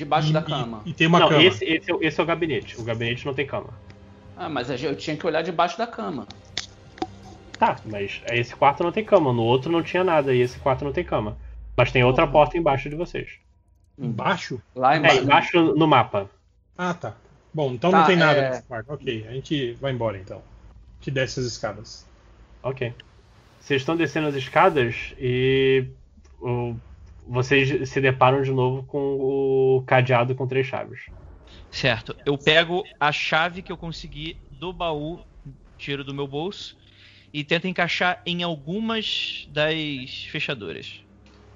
Debaixo 0.00 0.30
e, 0.30 0.32
da 0.32 0.40
cama. 0.42 0.80
E, 0.86 0.90
e 0.90 0.92
tem 0.94 1.06
uma 1.06 1.18
não, 1.20 1.28
cama. 1.28 1.42
esse, 1.42 1.62
esse, 1.62 1.90
é, 1.90 1.94
o- 1.94 2.02
esse 2.02 2.18
é 2.18 2.22
o 2.22 2.26
gabinete. 2.26 2.80
O 2.80 2.82
gabinete 2.84 3.26
não 3.26 3.34
tem 3.34 3.46
cama. 3.46 3.68
Ah, 4.34 4.48
mas 4.48 4.70
eu 4.70 4.96
tinha 4.96 5.14
que 5.14 5.26
olhar 5.26 5.42
debaixo 5.42 5.76
da 5.76 5.86
cama. 5.86 6.26
Tá, 7.58 7.76
mas 7.84 8.22
esse 8.32 8.56
quarto 8.56 8.82
não 8.82 8.90
tem 8.90 9.04
cama. 9.04 9.30
No 9.32 9.42
outro 9.42 9.70
não 9.70 9.82
tinha 9.82 10.02
nada 10.02 10.34
e 10.34 10.40
esse 10.40 10.58
quarto 10.58 10.84
não 10.86 10.92
tem 10.92 11.04
cama. 11.04 11.36
Mas 11.76 11.92
tem 11.92 12.02
outra 12.02 12.26
porta 12.26 12.56
embaixo 12.56 12.88
de 12.88 12.96
vocês. 12.96 13.32
Embaixo? 13.98 14.58
Lá 14.74 14.94
É, 14.94 14.98
embaixo. 14.98 15.22
embaixo 15.22 15.62
no 15.76 15.86
mapa. 15.86 16.30
Ah, 16.78 16.94
tá. 16.94 17.14
Bom, 17.52 17.72
então 17.72 17.90
Tá, 17.90 17.98
não 17.98 18.06
tem 18.06 18.16
nada 18.16 18.38
é- 18.40 18.48
nesse 18.50 18.62
quarto. 18.62 18.90
Ok, 18.90 19.26
a 19.28 19.32
gente 19.32 19.72
vai 19.74 19.92
embora 19.92 20.16
então. 20.16 20.38
A 20.38 20.94
gente 21.00 21.10
desce 21.10 21.40
as 21.40 21.44
escadas. 21.46 22.06
Ok. 22.62 22.94
Vocês 23.60 23.82
estão 23.82 23.94
descendo 23.94 24.28
as 24.28 24.34
escadas 24.34 25.12
e 25.18 25.84
o- 26.40 26.74
vocês 27.30 27.88
se 27.88 28.00
deparam 28.00 28.42
de 28.42 28.50
novo 28.50 28.82
com 28.82 28.98
o 28.98 29.84
cadeado 29.86 30.34
com 30.34 30.48
três 30.48 30.66
chaves. 30.66 31.02
Certo. 31.70 32.16
Eu 32.26 32.36
pego 32.36 32.82
a 32.98 33.12
chave 33.12 33.62
que 33.62 33.70
eu 33.70 33.76
consegui 33.76 34.36
do 34.50 34.72
baú, 34.72 35.20
tiro 35.78 36.02
do 36.02 36.12
meu 36.12 36.26
bolso 36.26 36.76
e 37.32 37.44
tento 37.44 37.68
encaixar 37.68 38.20
em 38.26 38.42
algumas 38.42 39.48
das 39.52 40.24
fechaduras. 40.28 41.04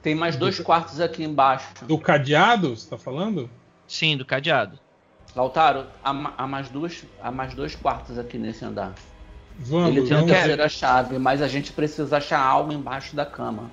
Tem 0.01 0.15
mais 0.15 0.37
dois 0.37 0.61
quartos 0.61 1.01
aqui 1.01 1.25
embaixo. 1.25 1.67
Do 1.83 1.99
cadeado, 1.99 2.77
você 2.77 2.89
tá 2.89 2.97
falando? 2.97 3.51
Sim, 3.89 4.17
do 4.17 4.25
cadeado. 4.25 4.79
Lautaro, 5.35 5.87
há, 6.05 6.11
há 6.39 6.47
mais 6.47 6.69
duas, 6.69 7.05
há 7.21 7.33
mais 7.33 7.53
dois 7.53 7.75
quartos 7.75 8.17
aqui 8.17 8.39
nesse 8.39 8.65
andar. 8.65 8.95
Vamos, 9.59 9.89
Ele 9.89 10.03
tem 10.03 10.17
vamos. 10.17 10.31
a 10.31 10.35
terceira 10.35 10.69
chave, 10.69 11.19
mas 11.19 11.43
a 11.43 11.49
gente 11.49 11.73
precisa 11.73 12.19
achar 12.19 12.39
algo 12.39 12.73
embaixo 12.73 13.17
da 13.17 13.27
cama. 13.27 13.71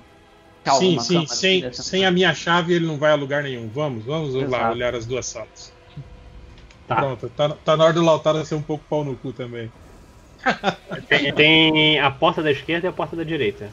Calma, 0.64 0.80
Sim, 0.80 0.98
sim, 1.00 1.14
cama 1.14 1.26
sem, 1.26 1.72
sem 1.72 2.04
a 2.06 2.10
minha 2.10 2.32
chave 2.34 2.74
ele 2.74 2.86
não 2.86 2.96
vai 2.96 3.10
a 3.10 3.16
lugar 3.16 3.42
nenhum. 3.42 3.68
Vamos, 3.68 4.04
vamos 4.04 4.34
lá 4.34 4.42
Exato. 4.42 4.72
olhar 4.72 4.94
as 4.94 5.06
duas 5.06 5.26
salas. 5.26 5.72
Tá. 6.86 6.96
Pronto, 6.96 7.28
tá, 7.30 7.48
tá 7.50 7.76
na 7.76 7.84
hora 7.84 7.92
do 7.92 8.02
Lautaro 8.02 8.44
ser 8.44 8.54
um 8.54 8.62
pouco 8.62 8.84
pau 8.88 9.04
no 9.04 9.16
cu 9.16 9.32
também. 9.32 9.70
Tem, 11.08 11.32
tem 11.32 12.00
a 12.00 12.10
porta 12.10 12.42
da 12.42 12.50
esquerda 12.50 12.88
e 12.88 12.90
a 12.90 12.92
porta 12.92 13.14
da 13.14 13.22
direita. 13.22 13.70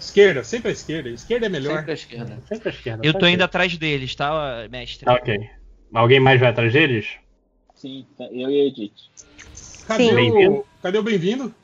Esquerda, 0.00 0.42
sempre 0.42 0.70
a 0.70 0.72
esquerda. 0.72 1.10
Esquerda 1.10 1.44
é 1.46 1.48
melhor. 1.48 1.76
Sempre 1.76 1.90
à 1.90 1.94
esquerda. 1.94 2.42
Sempre 2.48 2.68
a 2.68 2.72
esquerda. 2.72 3.06
Eu 3.06 3.12
pode 3.12 3.20
tô 3.20 3.26
ser. 3.26 3.32
indo 3.32 3.44
atrás 3.44 3.76
deles, 3.76 4.14
tá, 4.14 4.66
mestre? 4.70 5.04
Tá, 5.04 5.12
ok. 5.12 5.50
Alguém 5.92 6.20
mais 6.20 6.40
vai 6.40 6.48
atrás 6.50 6.72
deles? 6.72 7.06
Sim, 7.74 8.06
tá, 8.16 8.24
eu 8.32 8.50
e 8.50 8.60
a 8.62 8.64
Edith. 8.64 8.92
Cadê 9.86 10.04
Sim. 10.04 10.12
o, 10.12 10.14
Bem-vindo. 10.14 10.64
cadê 10.82 10.98
o 10.98 11.02
bem-vindo? 11.02 11.54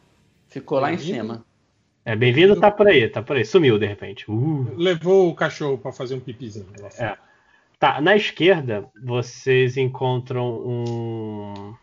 Ficou 0.49 0.79
lá 0.81 0.93
em 0.93 0.97
Bem-vindo. 0.97 1.19
cima. 1.21 1.45
É, 2.11 2.17
bem-vindo, 2.17 2.59
tá 2.59 2.73
por 2.73 2.89
aí, 2.89 3.09
tá 3.09 3.23
por 3.23 3.37
aí. 3.37 3.45
Sumiu 3.45 3.79
de 3.79 3.87
repente. 3.87 4.29
Uh. 4.29 4.67
Levou 4.77 5.29
o 5.31 5.35
cachorro 5.35 5.79
pra 5.79 5.93
fazer 5.93 6.17
um 6.17 6.19
pipizinho. 6.19 6.67
É. 6.99 7.17
Tá, 7.79 8.01
na 8.01 8.17
esquerda 8.17 8.85
vocês 9.01 9.77
encontram 9.77 10.45
um. 10.67 11.75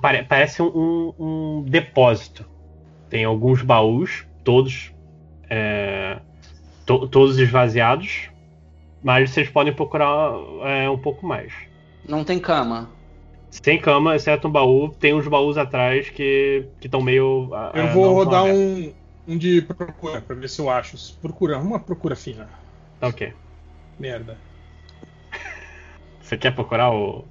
pare- 0.00 0.22
Parece 0.22 0.62
um, 0.62 1.12
um 1.18 1.64
depósito. 1.66 2.48
Tem 3.10 3.24
alguns 3.24 3.60
baús, 3.60 4.24
todos. 4.44 4.92
é, 5.50 6.20
to- 6.86 7.08
todos 7.08 7.36
esvaziados. 7.36 8.30
Mas 9.02 9.30
vocês 9.30 9.50
podem 9.50 9.72
procurar 9.74 10.32
é, 10.62 10.88
um 10.88 10.96
pouco 10.98 11.26
mais. 11.26 11.52
Não 12.08 12.22
tem 12.22 12.38
cama. 12.38 12.88
Sem 13.50 13.80
cama, 13.80 14.14
exceto 14.14 14.46
um 14.46 14.52
baú. 14.52 14.90
Tem 14.90 15.12
uns 15.12 15.26
baús 15.26 15.58
atrás 15.58 16.08
que 16.08 16.66
estão 16.80 17.02
meio. 17.02 17.48
Eu 17.74 17.82
ah, 17.82 17.86
vou 17.92 18.14
rodar 18.14 18.42
abertos. 18.42 18.60
um, 18.60 19.03
um 19.26 19.38
de 19.38 19.62
procura 19.62 20.20
pra 20.20 20.36
ver 20.36 20.48
se 20.48 20.60
eu 20.60 20.70
acho. 20.70 20.96
Procura, 21.20 21.58
uma 21.58 21.80
procura 21.80 22.14
fina. 22.16 22.48
Tá 23.00 23.08
ok. 23.08 23.32
Merda. 23.98 24.38
Você 26.20 26.36
quer 26.36 26.54
procurar 26.54 26.90
o. 26.92 27.24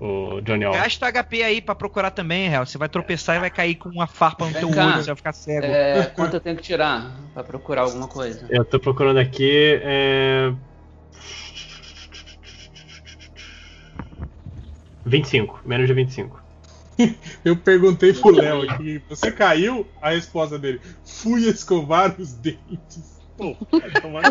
O 0.00 0.40
Johnny 0.40 0.64
All? 0.64 0.74
Gasta 0.74 1.06
HP 1.06 1.42
aí 1.44 1.60
pra 1.62 1.74
procurar 1.74 2.10
também, 2.10 2.48
real. 2.48 2.66
Você 2.66 2.76
vai 2.76 2.88
tropeçar 2.88 3.36
e 3.36 3.38
vai 3.38 3.50
cair 3.50 3.76
com 3.76 3.88
uma 3.88 4.08
farpa 4.08 4.44
no 4.44 4.50
Vem 4.50 4.60
teu 4.60 4.70
cá. 4.70 4.86
olho, 4.86 4.96
você 4.96 5.06
vai 5.06 5.16
ficar 5.16 5.32
cego. 5.32 5.66
É, 5.66 6.06
quanto 6.06 6.34
eu 6.34 6.40
tenho 6.40 6.56
que 6.56 6.62
tirar 6.62 7.16
pra 7.32 7.44
procurar 7.44 7.82
alguma 7.82 8.08
coisa? 8.08 8.44
Eu 8.50 8.64
tô 8.64 8.80
procurando 8.80 9.18
aqui. 9.18 9.80
É... 9.82 10.52
25, 15.06 15.60
menos 15.64 15.86
de 15.86 15.94
25. 15.94 16.43
Eu 17.44 17.56
perguntei 17.56 18.12
pro 18.12 18.30
Léo 18.30 18.62
aqui, 18.62 19.02
você 19.08 19.30
caiu? 19.32 19.86
A 20.00 20.10
resposta 20.10 20.58
dele, 20.58 20.80
fui 21.04 21.42
escovar 21.48 22.14
os 22.20 22.32
dentes. 22.34 23.20
Pô, 23.36 23.56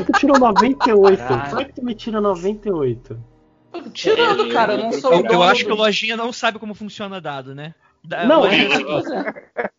Tu 0.06 0.14
tirou 0.14 0.40
98. 0.40 1.18
Caralho. 1.18 1.50
Como 1.50 1.62
é 1.62 1.66
que 1.66 1.74
tu 1.74 1.84
me 1.84 1.94
tira 1.96 2.22
98? 2.22 3.20
Tirando, 3.94 4.50
cara, 4.50 4.74
eu 4.74 4.78
não 4.78 4.92
sou 4.94 5.12
o 5.12 5.26
Eu, 5.26 5.26
eu 5.26 5.44
acho 5.44 5.66
que 5.66 5.72
o 5.72 5.76
Lojinha 5.76 6.16
não 6.16 6.32
sabe 6.32 6.60
como 6.60 6.74
funciona 6.74 7.20
dado, 7.20 7.54
né? 7.56 7.74
Da- 8.04 8.26
Não, 8.26 8.42
Pois 8.42 9.10
é. 9.10 9.70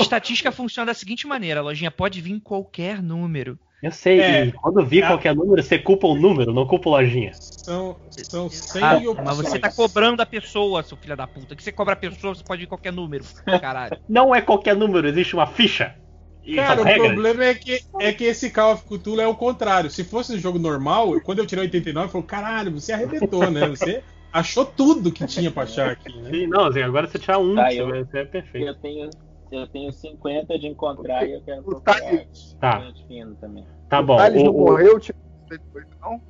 Estatística 0.00 0.50
funciona 0.52 0.86
da 0.86 0.94
seguinte 0.94 1.26
maneira: 1.26 1.60
a 1.60 1.62
lojinha 1.62 1.90
pode 1.90 2.20
vir 2.20 2.32
em 2.32 2.40
qualquer 2.40 3.02
número. 3.02 3.58
Eu 3.82 3.90
sei, 3.90 4.20
É. 4.20 4.44
e 4.46 4.52
quando 4.52 4.84
vir 4.86 5.02
É. 5.02 5.06
qualquer 5.08 5.34
número, 5.34 5.60
você 5.60 5.76
culpa 5.76 6.06
o 6.06 6.14
número, 6.14 6.52
não 6.52 6.64
culpa 6.66 6.88
a 6.88 6.92
lojinha. 6.92 7.32
São, 7.34 7.96
são 8.16 8.48
100 8.48 8.82
Ah, 8.82 8.96
opções. 8.96 9.16
mas 9.26 9.36
você 9.36 9.58
tá 9.58 9.72
cobrando 9.72 10.22
a 10.22 10.26
pessoa, 10.26 10.82
seu 10.84 10.96
filho 10.96 11.16
da 11.16 11.26
puta. 11.26 11.56
Que 11.56 11.62
você 11.62 11.72
cobra 11.72 11.94
a 11.94 11.96
pessoa, 11.96 12.32
você 12.34 12.44
pode 12.44 12.60
vir 12.60 12.66
em 12.66 12.68
qualquer 12.68 12.92
número. 12.92 13.24
Caralho. 13.60 13.96
Não 14.08 14.32
é 14.32 14.40
qualquer 14.40 14.76
número, 14.76 15.08
existe 15.08 15.34
uma 15.34 15.46
ficha. 15.48 15.96
E 16.44 16.54
Cara, 16.56 16.80
o 16.80 16.84
regras. 16.84 17.12
problema 17.12 17.44
é 17.44 17.54
que, 17.54 17.80
é 18.00 18.12
que 18.12 18.24
esse 18.24 18.50
Call 18.50 18.72
of 18.74 18.84
Cthulhu 18.84 19.20
é 19.20 19.26
o 19.28 19.34
contrário. 19.34 19.90
Se 19.90 20.02
fosse 20.04 20.34
um 20.34 20.38
jogo 20.38 20.58
normal, 20.58 21.20
quando 21.20 21.38
eu 21.40 21.46
tirei 21.46 21.64
89, 21.64 22.06
eu 22.06 22.10
falei, 22.10 22.26
caralho, 22.26 22.70
você 22.72 22.92
arrebentou, 22.92 23.48
né? 23.50 23.68
Você 23.68 24.02
achou 24.32 24.64
tudo 24.64 25.12
que 25.12 25.24
tinha 25.26 25.50
pra 25.52 25.62
achar 25.64 25.90
aqui, 25.90 26.12
né? 26.20 26.30
Sim, 26.30 26.46
não, 26.48 26.66
assim, 26.66 26.82
agora 26.82 27.06
você 27.06 27.18
tirar 27.18 27.38
um, 27.38 27.54
Tá, 27.56 27.68
você 27.70 27.80
eu- 27.80 27.88
vai- 27.88 28.04
você 28.04 28.18
é 28.18 28.24
perfeito. 28.24 28.66
Eu 28.66 28.74
tenho, 28.74 29.10
eu 29.54 29.66
tenho 29.66 29.92
50 29.92 30.58
de 30.58 30.66
encontrar 30.66 31.24
e 31.26 31.32
eu 31.32 31.40
quero 31.42 31.60
O 31.60 31.64
procurar. 31.64 32.00
Thales- 32.00 32.56
Tá. 32.60 32.80
gente 32.80 33.06
fino 33.06 33.34
também. 33.36 33.64
Tá 33.88 34.02
bom. 34.02 34.16
Thales 34.16 34.42
o- 34.42 34.44
não 34.46 34.54
o- 34.54 34.58
morreu, 34.66 34.98
tipo, 35.00 35.18
depois, 35.48 35.84
não? 36.00 36.20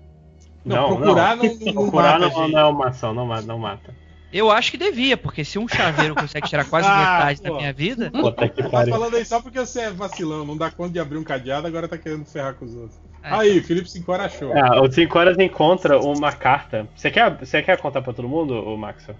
Não, 0.65 0.97
procurar 0.97 1.37
não, 1.37 1.45
não, 1.45 1.53
não 1.55 1.73
Procurar 1.75 2.19
mata, 2.21 2.35
não, 2.35 2.43
gente. 2.45 2.53
não 2.53 2.61
é 2.61 2.65
uma 2.65 2.89
ação, 2.89 3.15
não 3.15 3.27
mata. 3.27 3.43
Não 3.47 3.59
mata. 3.59 3.95
Eu 4.33 4.51
acho 4.51 4.71
que 4.71 4.79
devia, 4.79 5.15
porque 5.17 5.45
se 5.45 5.59
um 5.59 5.69
chaveiro 5.69 6.15
consegue 6.15 6.49
tirar 6.49 6.65
quase 6.65 6.87
Ah, 6.89 7.17
metade 7.19 7.43
da 7.43 7.51
pô. 7.51 7.57
minha 7.57 7.73
vida. 7.73 8.11
Puta 8.11 8.49
que 8.49 8.63
Tá 8.63 8.69
pariu. 8.71 8.95
falando 8.95 9.15
aí 9.17 9.25
só 9.27 9.43
porque 9.43 9.59
você 9.61 9.81
é 9.83 9.91
vacilão, 9.91 10.47
não 10.47 10.57
dá 10.57 10.71
conta 10.71 10.93
de 10.95 10.99
abrir 11.01 11.19
um 11.19 11.25
cadeado, 11.25 11.67
agora 11.67 11.87
tá 11.87 11.99
querendo 11.99 12.25
ferrar 12.25 12.55
com 12.55 12.65
os 12.65 12.75
outros. 12.75 12.99
É. 13.23 13.29
Aí, 13.31 13.61
Felipe 13.61 13.91
Sincora 13.91 14.25
achou. 14.25 14.53
Ah, 14.57 14.81
o 14.81 14.91
5 14.91 15.19
horas 15.19 15.39
encontra 15.39 15.99
uma 16.01 16.33
carta. 16.33 16.89
Você 16.97 17.11
quer, 17.11 17.37
você 17.37 17.63
quer 17.63 17.79
contar 17.79 18.01
pra 18.03 18.13
todo 18.13 18.27
mundo, 18.29 18.77
Maxwell? 18.79 19.17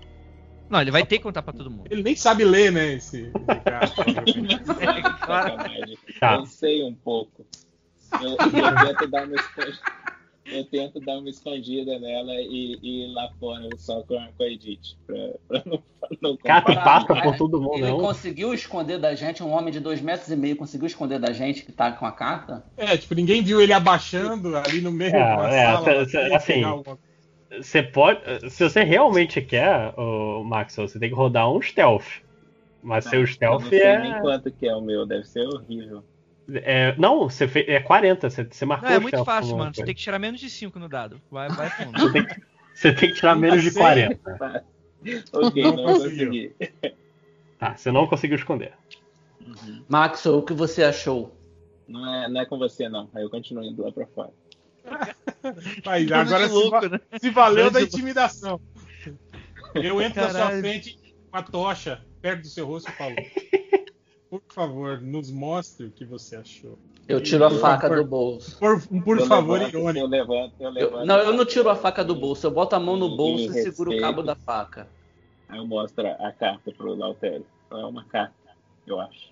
Não, 0.71 0.81
ele 0.81 0.91
vai 0.91 1.05
ter 1.05 1.19
que 1.19 1.23
contar 1.25 1.43
pra 1.43 1.53
todo 1.53 1.71
mundo. 1.71 1.85
Ele 1.91 2.03
nem 2.03 2.17
sabe 2.17 2.45
ler, 2.45 2.73
né, 2.73 2.95
esse, 2.95 3.31
esse 3.31 3.61
cara. 3.65 3.87
Sacanagem. 5.19 5.99
Tá. 6.19 6.35
Eu 6.37 6.47
sei 6.47 6.83
um 6.85 6.95
pouco. 6.95 7.45
Eu, 8.21 8.31
eu 8.31 8.37
tento 8.97 9.11
dar 9.11 9.27
uma 9.27 9.37
escondida, 9.37 9.81
eu 10.47 10.65
tento 10.67 11.01
dar 11.01 11.19
uma 11.19 11.31
escondida 11.31 11.99
nela 11.99 12.33
e, 12.35 12.79
e 12.83 13.05
ir 13.05 13.13
lá 13.15 13.29
fora 13.41 13.69
só 13.79 14.03
com 14.03 14.19
a, 14.19 14.29
com 14.37 14.43
a 14.43 14.47
Edith. 14.47 14.97
Pra, 15.07 15.17
pra 15.49 15.63
não, 16.21 16.37
pra 16.37 16.61
não 17.09 17.23
por 17.23 17.37
todo 17.37 17.61
mundo, 17.61 17.79
Ele 17.79 17.91
não? 17.91 17.99
conseguiu 18.01 18.53
esconder 18.53 18.99
da 18.99 19.15
gente, 19.15 19.43
um 19.43 19.51
homem 19.53 19.73
de 19.73 19.81
dois 19.81 20.01
metros 20.01 20.29
e 20.31 20.37
meio 20.37 20.57
conseguiu 20.57 20.87
esconder 20.87 21.19
da 21.19 21.33
gente 21.33 21.65
que 21.65 21.73
tá 21.73 21.93
com 21.93 22.05
a 22.05 22.13
carta? 22.13 22.65
É, 22.77 22.97
tipo, 22.97 23.15
ninguém 23.15 23.43
viu 23.43 23.61
ele 23.63 23.73
abaixando 23.73 24.55
ali 24.57 24.81
no 24.81 24.91
meio 24.93 25.15
É, 25.15 25.37
da 25.37 25.49
é, 25.49 25.65
sala. 25.73 25.85
pra 25.85 26.37
assim, 26.37 26.53
pegar 26.55 26.69
alguma- 26.69 26.99
Você 27.61 27.83
pode. 27.83 28.51
Se 28.51 28.63
você 28.69 28.83
realmente 28.83 29.41
quer, 29.43 29.93
o 29.99 30.43
Maxwell, 30.45 30.89
você 30.89 30.99
tem 30.99 31.09
que 31.11 31.15
rodar 31.15 31.51
um 31.51 31.61
stealth. 31.61 32.23
Mas 32.83 33.05
seu 33.05 33.21
eu 33.21 33.27
stealth 33.27 33.63
não 33.63 33.69
sei 33.69 33.81
é, 33.83 33.99
nem 34.01 34.21
quanto 34.21 34.51
que 34.51 34.67
é 34.67 34.75
o 34.75 34.81
meu, 34.81 35.07
deve 35.07 35.25
ser 35.25 35.47
horrível. 35.47 36.03
é. 36.55 36.95
Não, 36.99 37.29
você 37.29 37.47
fez, 37.47 37.69
é 37.69 37.79
40. 37.81 38.29
Você, 38.31 38.45
você 38.45 38.65
marcou 38.65 38.89
Não, 38.89 38.97
é 38.97 38.99
muito 38.99 39.09
stealth 39.11 39.27
fácil, 39.27 39.51
mano. 39.57 39.65
uma 39.65 39.75
Você 39.75 39.77
tem 39.77 39.85
coisa. 39.85 39.95
que 39.95 40.01
tirar 40.03 40.19
menos 40.19 40.41
de 40.41 40.51
5 40.51 40.79
no 40.79 40.89
dado. 40.89 41.21
Vai, 41.31 41.49
vai 41.49 41.69
fundo. 41.77 41.99
Você 42.01 42.11
tem 42.13 42.25
que, 42.27 42.43
você 42.75 42.93
tem 42.93 43.09
que 43.11 43.15
tirar 43.17 43.37
menos 43.37 43.63
de 43.63 43.71
Sim. 43.71 43.79
40. 43.79 44.65
Ok, 45.33 45.63
Não 45.65 45.77
não, 45.77 45.85
consegui. 45.85 46.55
Tá, 47.59 47.75
você 47.77 47.91
não 47.91 48.07
conseguiu 48.07 48.37
esconder. 48.37 48.73
Maxwell, 49.89 50.39
o 50.39 50.43
que 50.45 50.53
você 50.53 50.85
achou? 50.85 51.37
Não 51.89 52.15
é, 52.15 52.29
não 52.29 52.41
é 52.41 52.47
com 52.47 52.57
você, 52.57 52.89
não. 52.89 53.11
Aí 53.13 53.23
eu 53.25 53.29
continuo 53.31 53.65
indo 53.65 53.83
lá 53.83 53.91
pra 53.91 54.07
fora. 54.07 54.31
Aí, 55.87 56.13
agora 56.13 56.47
se, 56.49 56.55
va- 56.55 56.61
louco, 56.61 56.89
né? 56.89 57.01
se 57.21 57.31
valeu 57.31 57.71
da 57.71 57.81
intimidação. 57.83 58.61
Eu 59.75 60.01
entro 60.03 60.21
na 60.23 60.31
sua 60.31 60.41
Caralho. 60.41 60.61
frente 60.61 60.99
com 61.31 61.37
a 61.37 61.43
tocha 61.43 62.05
perto 62.21 62.43
do 62.43 62.47
seu 62.49 62.67
rosto 62.67 62.91
e 62.91 62.93
falo: 62.93 63.17
Por 64.31 64.43
favor, 64.53 65.01
nos 65.01 65.31
mostre 65.31 65.87
o 65.87 65.91
que 65.91 66.05
você 66.05 66.37
achou. 66.37 66.79
Eu 67.09 67.21
tiro 67.21 67.45
a 67.45 67.51
Por 67.51 67.59
faca 67.61 67.89
favor. 67.89 68.03
do 68.05 68.09
bolso. 68.09 68.59
Por, 68.59 68.81
por 69.03 69.19
Eu 69.19 69.27
favor, 69.27 69.59
levanto, 69.59 69.75
irônico. 69.77 69.99
Eu 70.05 70.09
levanto, 70.09 70.55
eu 70.61 70.67
Eu- 70.69 70.71
levanto. 70.73 71.07
não, 71.07 71.19
eu 71.19 71.33
não 71.33 71.45
tiro 71.45 71.69
a 71.69 71.75
faca 71.75 72.05
do 72.05 72.15
bolso, 72.15 72.47
eu 72.47 72.51
boto 72.51 72.77
a 72.77 72.81
mão 72.81 72.97
no 72.97 73.17
bolso 73.17 73.45
e 73.51 73.63
seguro 73.63 73.93
o 73.93 74.01
cabo 74.01 74.23
da 74.23 74.37
faca. 74.37 74.87
Aí 75.49 75.59
eu 75.59 75.67
mostro 75.67 76.07
a 76.07 76.33
carta 76.33 76.71
pro 76.73 76.95
Lautério. 76.95 77.45
Então 77.67 77.81
é 77.81 77.87
uma 77.87 78.05
carta, 78.05 78.35
eu 78.87 79.01
acho. 79.01 79.32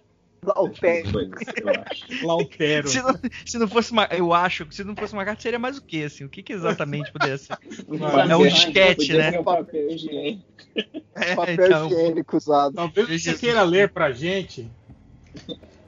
Acho. 1.90 2.26
Lautero. 2.26 2.88
Se 2.88 3.02
não, 3.02 3.20
se 3.44 3.58
não 3.58 3.68
fosse 3.68 3.92
uma. 3.92 4.04
Eu 4.10 4.32
acho 4.32 4.64
que 4.66 4.74
se 4.74 4.82
não 4.84 4.96
fosse 4.96 5.12
uma 5.12 5.24
carta, 5.24 5.42
seria 5.42 5.58
mais 5.58 5.76
o 5.76 5.82
quê, 5.82 6.04
assim? 6.06 6.24
O 6.24 6.30
que, 6.30 6.42
que 6.42 6.52
exatamente 6.52 7.12
poderia 7.12 7.36
ser? 7.36 7.58
Mano, 7.86 8.32
É 8.32 8.36
um 8.36 8.50
ser 8.50 9.12
né? 9.18 9.38
um 9.38 9.44
papel 9.44 9.90
higiênico. 9.90 10.44
É, 11.12 11.34
Papel 11.34 11.66
então, 11.66 11.86
higiênico 11.88 12.36
usado. 12.36 12.74
Talvez 12.74 13.06
você 13.08 13.18
Jesus. 13.18 13.40
queira 13.40 13.62
ler 13.62 13.90
pra 13.90 14.12
gente. 14.12 14.70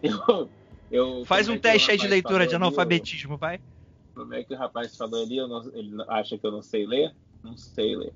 Eu, 0.02 0.50
eu, 0.90 1.24
faz 1.24 1.48
um 1.48 1.52
é 1.52 1.56
que 1.56 1.62
teste 1.62 1.90
aí 1.92 1.96
de 1.96 2.08
leitura 2.08 2.46
de 2.46 2.54
analfabetismo, 2.54 3.38
vai. 3.38 3.60
Como 4.14 4.34
é 4.34 4.42
que 4.42 4.52
o 4.52 4.58
rapaz 4.58 4.94
falou 4.96 5.22
ali? 5.22 5.38
Eu 5.38 5.48
não- 5.48 5.64
ele 5.74 5.92
acha 6.08 6.36
que 6.36 6.46
eu 6.46 6.50
não 6.50 6.60
sei 6.60 6.86
ler? 6.86 7.14
Não 7.42 7.56
sei 7.56 7.96
ler. 7.96 8.12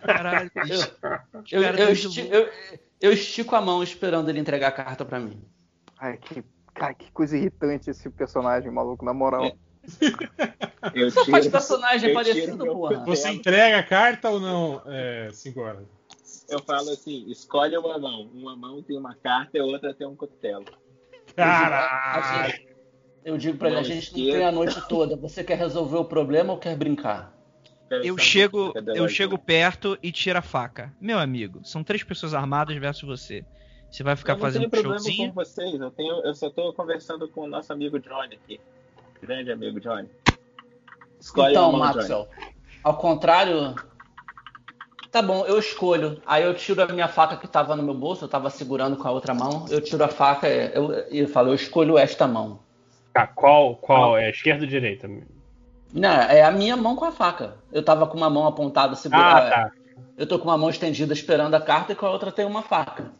Caralho, 0.00 0.50
Eu, 1.50 1.62
eu 1.62 1.88
eu- 2.30 2.50
eu 3.06 3.12
estico 3.12 3.54
a 3.56 3.60
mão 3.60 3.82
esperando 3.82 4.28
ele 4.28 4.38
entregar 4.40 4.68
a 4.68 4.72
carta 4.72 5.04
pra 5.04 5.18
mim. 5.20 5.40
Ai, 5.98 6.18
que, 6.18 6.42
cara, 6.74 6.94
que 6.94 7.10
coisa 7.12 7.36
irritante 7.36 7.88
esse 7.90 8.08
personagem, 8.10 8.70
maluco, 8.70 9.04
na 9.04 9.14
moral. 9.14 9.56
Eu 10.94 11.10
Você 11.10 11.24
faz 11.30 11.44
tiro- 11.44 11.52
personagem 11.52 12.08
eu 12.10 12.14
parecido, 12.14 12.58
porra. 12.66 13.04
Você 13.04 13.28
É. 13.28 13.32
entrega 13.32 13.78
a 13.78 13.82
carta 13.82 14.30
ou 14.30 14.40
não, 14.40 14.82
é, 14.86 15.28
Sincora? 15.32 15.84
Eu 16.48 16.60
falo 16.62 16.90
assim: 16.90 17.24
escolhe 17.30 17.76
uma 17.76 17.98
mão. 17.98 18.22
Uma 18.34 18.56
mão 18.56 18.82
tem 18.82 18.96
uma 18.98 19.14
carta 19.14 19.56
e 19.56 19.60
a 19.60 19.64
outra 19.64 19.92
tem 19.94 20.06
um 20.06 20.14
cutelo. 20.16 20.64
Caralho! 21.34 22.54
Eu 23.24 23.36
digo 23.36 23.58
pra 23.58 23.68
ele, 23.68 23.78
a 23.78 23.82
gente 23.82 24.12
não 24.16 24.32
tem 24.32 24.44
a 24.44 24.52
noite 24.52 24.80
toda. 24.88 25.16
Você 25.16 25.42
quer 25.42 25.56
resolver 25.58 25.96
o 25.96 26.04
problema 26.04 26.52
ou 26.52 26.58
quer 26.58 26.76
brincar? 26.76 27.35
Eu 27.90 28.18
chego, 28.18 28.72
eu 28.94 29.08
chego 29.08 29.38
perto 29.38 29.96
e 30.02 30.10
tiro 30.10 30.38
a 30.38 30.42
faca. 30.42 30.92
Meu 31.00 31.18
amigo, 31.18 31.60
são 31.64 31.84
três 31.84 32.02
pessoas 32.02 32.34
armadas 32.34 32.76
versus 32.76 33.04
você. 33.04 33.44
Você 33.90 34.02
vai 34.02 34.16
ficar 34.16 34.32
eu 34.32 34.36
não 34.36 34.42
fazendo 34.42 34.60
tenho 34.62 34.70
problema 34.70 34.98
showzinho? 34.98 35.28
com 35.28 35.34
vocês. 35.34 35.80
Eu, 35.80 35.90
tenho, 35.90 36.14
eu 36.24 36.34
só 36.34 36.50
tô 36.50 36.72
conversando 36.72 37.28
com 37.28 37.42
o 37.42 37.46
nosso 37.46 37.72
amigo 37.72 37.98
Johnny 37.98 38.34
aqui. 38.34 38.60
Grande 39.22 39.52
amigo 39.52 39.80
Johnny. 39.80 40.08
Escolhe 41.20 41.52
então. 41.52 41.72
Maxwell, 41.72 42.28
ao 42.82 42.96
contrário. 42.96 43.74
Tá 45.10 45.22
bom, 45.22 45.46
eu 45.46 45.58
escolho. 45.58 46.20
Aí 46.26 46.42
eu 46.42 46.52
tiro 46.52 46.82
a 46.82 46.86
minha 46.88 47.08
faca 47.08 47.36
que 47.36 47.48
tava 47.48 47.74
no 47.74 47.82
meu 47.82 47.94
bolso, 47.94 48.24
eu 48.24 48.28
tava 48.28 48.50
segurando 48.50 48.96
com 48.96 49.08
a 49.08 49.10
outra 49.10 49.32
mão. 49.32 49.64
Eu 49.70 49.80
tiro 49.80 50.04
a 50.04 50.08
faca 50.08 50.46
eu, 50.48 51.06
e 51.10 51.20
eu 51.20 51.28
falo, 51.28 51.50
eu 51.50 51.54
escolho 51.54 51.96
esta 51.96 52.26
mão. 52.26 52.60
Tá, 53.14 53.26
qual, 53.26 53.76
qual 53.76 54.18
é? 54.18 54.28
Esquerda 54.28 54.64
ou 54.64 54.68
direita? 54.68 55.08
Não, 55.92 56.08
é 56.10 56.42
a 56.42 56.50
minha 56.50 56.76
mão 56.76 56.94
com 56.96 57.04
a 57.04 57.12
faca. 57.12 57.56
Eu 57.72 57.82
tava 57.82 58.06
com 58.06 58.16
uma 58.16 58.28
mão 58.30 58.46
apontada, 58.46 58.94
segurando. 58.94 59.24
Ah, 59.24 59.50
tá. 59.50 59.70
Eu 60.16 60.26
tô 60.26 60.38
com 60.38 60.46
uma 60.48 60.56
mão 60.58 60.70
estendida 60.70 61.12
esperando 61.12 61.54
a 61.54 61.60
carta 61.60 61.92
e 61.92 61.96
com 61.96 62.06
a 62.06 62.10
outra 62.10 62.32
tem 62.32 62.44
uma 62.44 62.62
faca. 62.62 63.12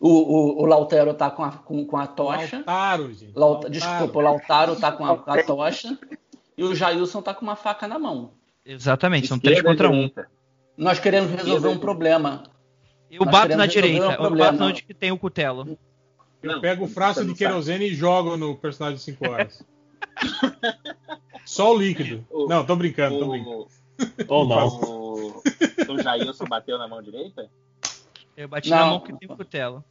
O, 0.00 0.08
o, 0.08 0.62
o 0.62 0.66
Lautero 0.66 1.14
tá 1.14 1.30
com 1.30 1.42
a, 1.44 1.50
com, 1.52 1.84
com 1.86 1.96
a 1.96 2.06
tocha. 2.06 2.56
Lautaro, 2.56 3.12
gente. 3.12 3.32
Lau- 3.34 3.50
Lautaro. 3.52 3.72
Desculpa, 3.72 4.18
o 4.18 4.22
Lautaro 4.22 4.76
tá 4.76 4.92
com 4.92 5.06
a, 5.06 5.16
com 5.16 5.30
a 5.30 5.42
tocha. 5.42 5.98
E 6.56 6.62
o 6.62 6.74
Jailson 6.74 7.22
tá 7.22 7.32
com 7.32 7.42
uma 7.42 7.56
faca 7.56 7.88
na 7.88 7.98
mão. 7.98 8.32
Exatamente, 8.64 9.26
são 9.26 9.38
três 9.38 9.62
contra 9.62 9.90
um. 9.90 10.10
Nós 10.76 10.98
queremos 10.98 11.30
resolver 11.30 11.68
um 11.68 11.78
problema. 11.78 12.42
Eu 13.10 13.24
Nós 13.24 13.30
bato 13.32 13.56
na 13.56 13.66
direita, 13.66 14.08
um 14.08 14.10
eu 14.12 14.16
problema. 14.18 14.52
bato 14.52 14.64
onde 14.64 14.82
que 14.82 14.92
tem 14.94 15.12
o 15.12 15.18
cutelo. 15.18 15.78
Eu 16.42 16.52
Não, 16.52 16.60
pego 16.60 16.84
o 16.84 16.88
frasco 16.88 17.24
de 17.24 17.34
querosene 17.34 17.86
e 17.86 17.94
jogo 17.94 18.36
no 18.36 18.56
personagem 18.56 18.96
de 18.96 19.02
5 19.02 19.28
horas. 19.30 19.64
Só 21.44 21.72
o 21.74 21.78
líquido. 21.78 22.24
O- 22.30 22.46
Não, 22.46 22.64
tô 22.64 22.74
brincando, 22.76 23.18
tô 23.18 23.26
brincando. 23.30 23.56
O, 23.56 23.68
Ou 24.28 24.46
não. 24.48 24.66
o, 24.80 25.42
o 25.92 26.02
Jailson 26.02 26.44
bateu 26.46 26.78
na 26.78 26.88
mão 26.88 27.02
direita? 27.02 27.48
Eu 28.36 28.48
bati 28.48 28.70
Não. 28.70 28.78
na 28.78 28.86
mão 28.86 29.00
que 29.00 29.12
tem 29.16 29.28
o 29.30 29.36
cutelo. 29.36 29.84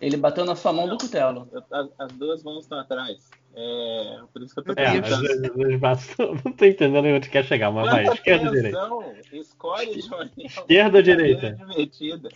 Ele 0.00 0.16
bateu 0.16 0.44
na 0.44 0.56
sua 0.56 0.72
mão 0.72 0.88
do 0.88 0.96
cutelo. 0.98 1.48
Eu- 1.52 1.62
as, 1.70 1.88
as 1.98 2.12
duas 2.12 2.42
mãos 2.42 2.64
estão 2.64 2.78
atrás. 2.78 3.30
É, 3.56 4.20
por 4.32 4.42
isso 4.42 4.52
que 4.52 4.60
eu 4.60 4.64
tô 4.64 4.80
É, 4.80 5.76
basta- 5.78 6.16
não 6.44 6.52
tô 6.52 6.64
entendendo 6.64 7.06
onde 7.06 7.28
quer 7.30 7.44
chegar, 7.44 7.70
mas 7.70 7.86
vai. 7.88 8.04
Esquerda 8.08 8.48
ou 8.48 8.54
direita? 8.54 9.14
Escolhe, 9.32 10.02
Johnny. 10.02 10.30
Esquerda 10.38 10.96
ou 10.98 11.02
direita? 11.02 11.46
É 11.60 11.64
divertida. 11.64 12.28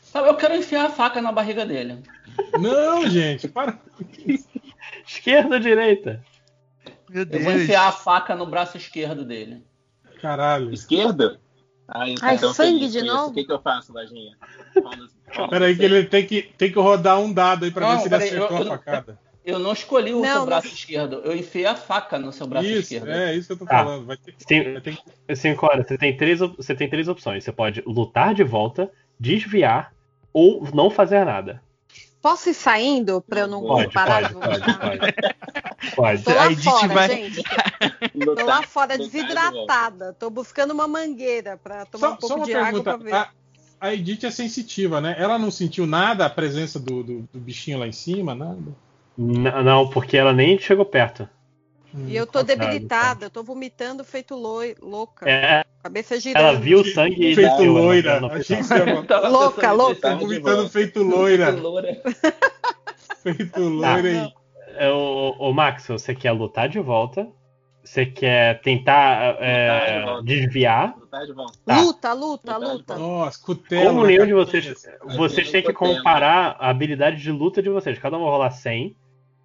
Sabe, 0.00 0.28
Eu 0.28 0.34
quero 0.34 0.56
enfiar 0.56 0.86
a 0.86 0.90
faca 0.90 1.22
na 1.22 1.30
barriga 1.32 1.64
dele. 1.64 2.02
Não, 2.60 3.08
gente, 3.08 3.46
para. 3.48 3.78
Esquerda 5.06 5.54
ou 5.54 5.60
direita? 5.60 6.22
Meu 7.12 7.26
Eu 7.30 7.40
vou 7.40 7.52
enfiar 7.52 7.88
a 7.88 7.92
faca 7.92 8.34
no 8.34 8.46
braço 8.46 8.76
esquerdo 8.76 9.24
dele. 9.24 9.62
Caralho. 10.20 10.72
Esquerda? 10.72 11.40
Ah, 11.88 12.08
então, 12.08 12.28
Ai, 12.28 12.36
então 12.36 12.54
sangue 12.54 12.88
de 12.88 13.02
novo? 13.02 13.30
O 13.30 13.34
que, 13.34 13.44
que 13.44 13.52
eu 13.52 13.60
faço? 13.60 13.92
Fala- 13.92 15.08
fala 15.34 15.48
Peraí, 15.48 15.74
você. 15.74 15.78
que 15.80 15.84
ele 15.84 16.04
tem 16.04 16.26
que, 16.26 16.42
tem 16.56 16.72
que 16.72 16.78
rodar 16.78 17.20
um 17.20 17.30
dado 17.32 17.64
aí 17.64 17.70
pra 17.70 17.86
Não, 17.88 17.94
ver 17.96 18.00
se 18.02 18.08
ele 18.08 18.14
acertou 18.14 18.48
eu- 18.50 18.56
a 18.56 18.60
eu- 18.60 18.66
facada. 18.66 19.18
Eu 19.44 19.58
não 19.58 19.72
escolhi 19.72 20.14
o 20.14 20.20
Não, 20.20 20.24
seu 20.24 20.34
não. 20.38 20.46
braço 20.46 20.68
esquerdo. 20.68 21.16
Eu 21.24 21.36
enfiei 21.36 21.66
a 21.66 21.74
faca 21.74 22.16
no 22.16 22.32
seu 22.32 22.46
braço 22.46 22.66
Isso, 22.68 22.94
esquerdo. 22.94 23.10
é 23.10 23.34
isso 23.34 23.48
que 23.48 23.52
eu 23.54 23.58
tô 23.58 23.66
Tá. 23.66 23.78
falando. 23.84 24.06
Vai 24.06 24.16
ter, 24.16 24.34
Sim, 24.38 24.72
vai 24.72 24.80
ter 24.80 25.36
cinco 25.36 25.66
horas. 25.66 25.84
Você 25.86 25.98
tem, 25.98 26.16
três, 26.16 26.38
você 26.38 26.74
tem 26.76 26.88
três 26.88 27.08
opções. 27.08 27.42
Você 27.42 27.50
pode 27.52 27.82
lutar 27.84 28.34
de 28.34 28.44
volta, 28.44 28.88
desviar 29.18 29.92
ou 30.32 30.64
não 30.72 30.88
fazer 30.88 31.24
nada. 31.24 31.60
Posso 32.22 32.48
ir 32.50 32.54
saindo 32.54 33.20
pra 33.20 33.40
eu 33.40 33.46
não 33.48 33.60
Pode, 33.62 33.92
parar 33.92 34.32
pode, 34.32 34.34
de 34.34 34.40
pode, 34.40 34.60
vomitar? 34.60 34.80
pode. 34.80 35.92
Pode. 35.96 36.22
Tô 36.22 36.32
lá 36.32 36.42
A 36.44 36.52
Edith 36.52 36.62
fora, 36.62 36.88
vai- 36.94 37.08
gente. 37.08 37.42
Tô 37.42 38.30
Lutar- 38.30 38.46
lá 38.46 38.62
fora 38.62 38.94
lutar 38.94 38.98
de 38.98 39.10
desidratada. 39.10 40.12
Tô 40.16 40.30
buscando 40.30 40.70
uma 40.70 40.86
mangueira 40.86 41.56
pra 41.62 41.84
tomar 41.84 42.06
um 42.06 42.10
Só, 42.12 42.16
pouco 42.16 42.28
só 42.28 42.36
uma 42.36 42.46
de 42.46 42.54
água 42.54 42.64
pergunta. 42.84 42.94
pra 42.98 43.04
ver. 43.04 43.12
A, 43.14 43.28
a 43.88 43.92
Edith 43.94 44.22
é 44.24 44.30
sensitiva, 44.30 45.00
né? 45.00 45.16
Ela 45.18 45.40
não 45.40 45.50
sentiu 45.50 45.84
nada 45.84 46.24
a 46.24 46.30
presença 46.30 46.78
do, 46.78 47.02
do, 47.02 47.28
do 47.32 47.40
bichinho 47.40 47.80
lá 47.80 47.88
em 47.88 47.92
cima, 47.92 48.32
nada? 48.32 48.60
N- 49.18 49.50
Não, 49.64 49.90
porque 49.90 50.16
ela 50.16 50.32
nem 50.32 50.56
chegou 50.56 50.84
perto. 50.84 51.28
E 51.94 52.16
eu 52.16 52.26
tô 52.26 52.40
Hum, 52.40 52.44
debilitada, 52.44 53.26
eu 53.26 53.30
tô 53.30 53.42
vomitando 53.42 54.02
feito 54.04 54.34
loi- 54.34 54.74
louca. 54.80 55.28
É, 55.28 55.64
Cabeça 55.82 56.18
girando. 56.18 56.42
ela 56.44 56.58
viu 56.58 56.80
o 56.80 56.84
sangue 56.84 57.32
e 57.32 57.34
Feito 57.34 57.48
desceu, 57.50 57.64
ela 57.64 57.80
loira. 57.80 58.20
não 58.20 58.28
Louca, 58.28 58.40
pensando 58.40 59.76
louca. 59.76 60.00
Tá 60.00 60.14
de 60.14 60.20
vomitando 60.24 60.68
feito 60.68 61.02
loira. 61.02 61.46
Feito 63.22 63.60
loira. 63.60 64.32
É, 64.74 64.90
o, 64.90 65.36
o 65.38 65.52
Max, 65.52 65.86
você 65.86 66.14
quer 66.14 66.32
lutar 66.32 66.66
de 66.66 66.80
volta? 66.80 67.28
Você 67.84 68.06
quer 68.06 68.60
tentar 68.62 69.36
é, 69.38 70.22
de 70.22 70.40
desviar? 70.46 70.94
Lutar 70.98 71.26
de 71.26 71.32
volta. 71.32 71.52
Tá. 71.66 71.80
Luta, 71.80 72.12
luta, 72.14 72.56
luta. 72.56 72.96
Nossa, 72.96 73.38
cutela. 73.44 73.86
Como 73.86 74.00
na 74.02 74.06
nenhum 74.06 74.24
de 74.26 74.32
vocês. 74.32 74.86
Vocês 75.16 75.50
têm 75.50 75.62
que 75.62 75.72
comparar 75.74 76.56
a 76.58 76.70
habilidade 76.70 77.20
de 77.22 77.30
luta 77.30 77.60
de 77.62 77.68
vocês. 77.68 77.98
Cada 77.98 78.16
um 78.16 78.20
vai 78.20 78.30
rolar 78.30 78.50
100. 78.50 78.96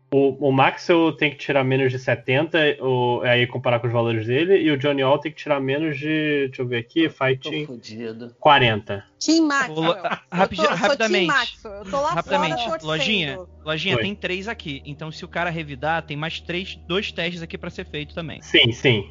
O, 0.10 0.48
o 0.48 0.52
Maxwell 0.54 1.12
tem 1.12 1.30
que 1.32 1.36
tirar 1.38 1.66
menos 1.66 1.92
de 1.92 2.00
70, 2.00 2.78
o, 2.82 3.20
aí 3.24 3.46
comparar 3.46 3.80
com 3.80 3.88
os 3.88 3.94
valores 3.94 4.26
dele. 4.26 4.58
E 4.58 4.72
o 4.72 4.78
Johnny 4.78 5.02
All 5.02 5.20
tem 5.20 5.32
que 5.32 5.38
tirar 5.38 5.60
menos 5.60 5.98
de. 6.00 6.48
Deixa 6.48 6.62
eu 6.62 6.68
ver 6.68 6.78
aqui, 6.78 7.10
fighting 7.10 7.66
fudido. 7.66 8.34
40. 8.40 9.04
Team 9.20 9.46
Maxwell. 9.46 9.96
Tô- 9.96 10.08
rapidamente. 10.32 11.28
Team 11.28 11.28
Maxwell. 11.28 11.74
Eu 11.74 11.86
tô 11.92 12.02
lá 12.02 12.10
Rapidamente, 12.12 12.64
fora 12.64 12.80
lojinha, 12.84 13.40
lojinha 13.66 13.98
Oi. 13.98 14.02
tem 14.02 14.16
três 14.16 14.48
aqui. 14.48 14.82
Então, 14.86 15.12
se 15.12 15.26
o 15.26 15.28
cara 15.28 15.50
revidar, 15.50 16.02
tem 16.04 16.16
mais 16.16 16.40
três, 16.40 16.80
dois 16.88 17.12
testes 17.12 17.42
aqui 17.42 17.58
pra 17.58 17.70
ser 17.70 17.86
feito 17.86 18.16
também. 18.16 18.42
Sim, 18.42 18.72
sim. 18.72 19.10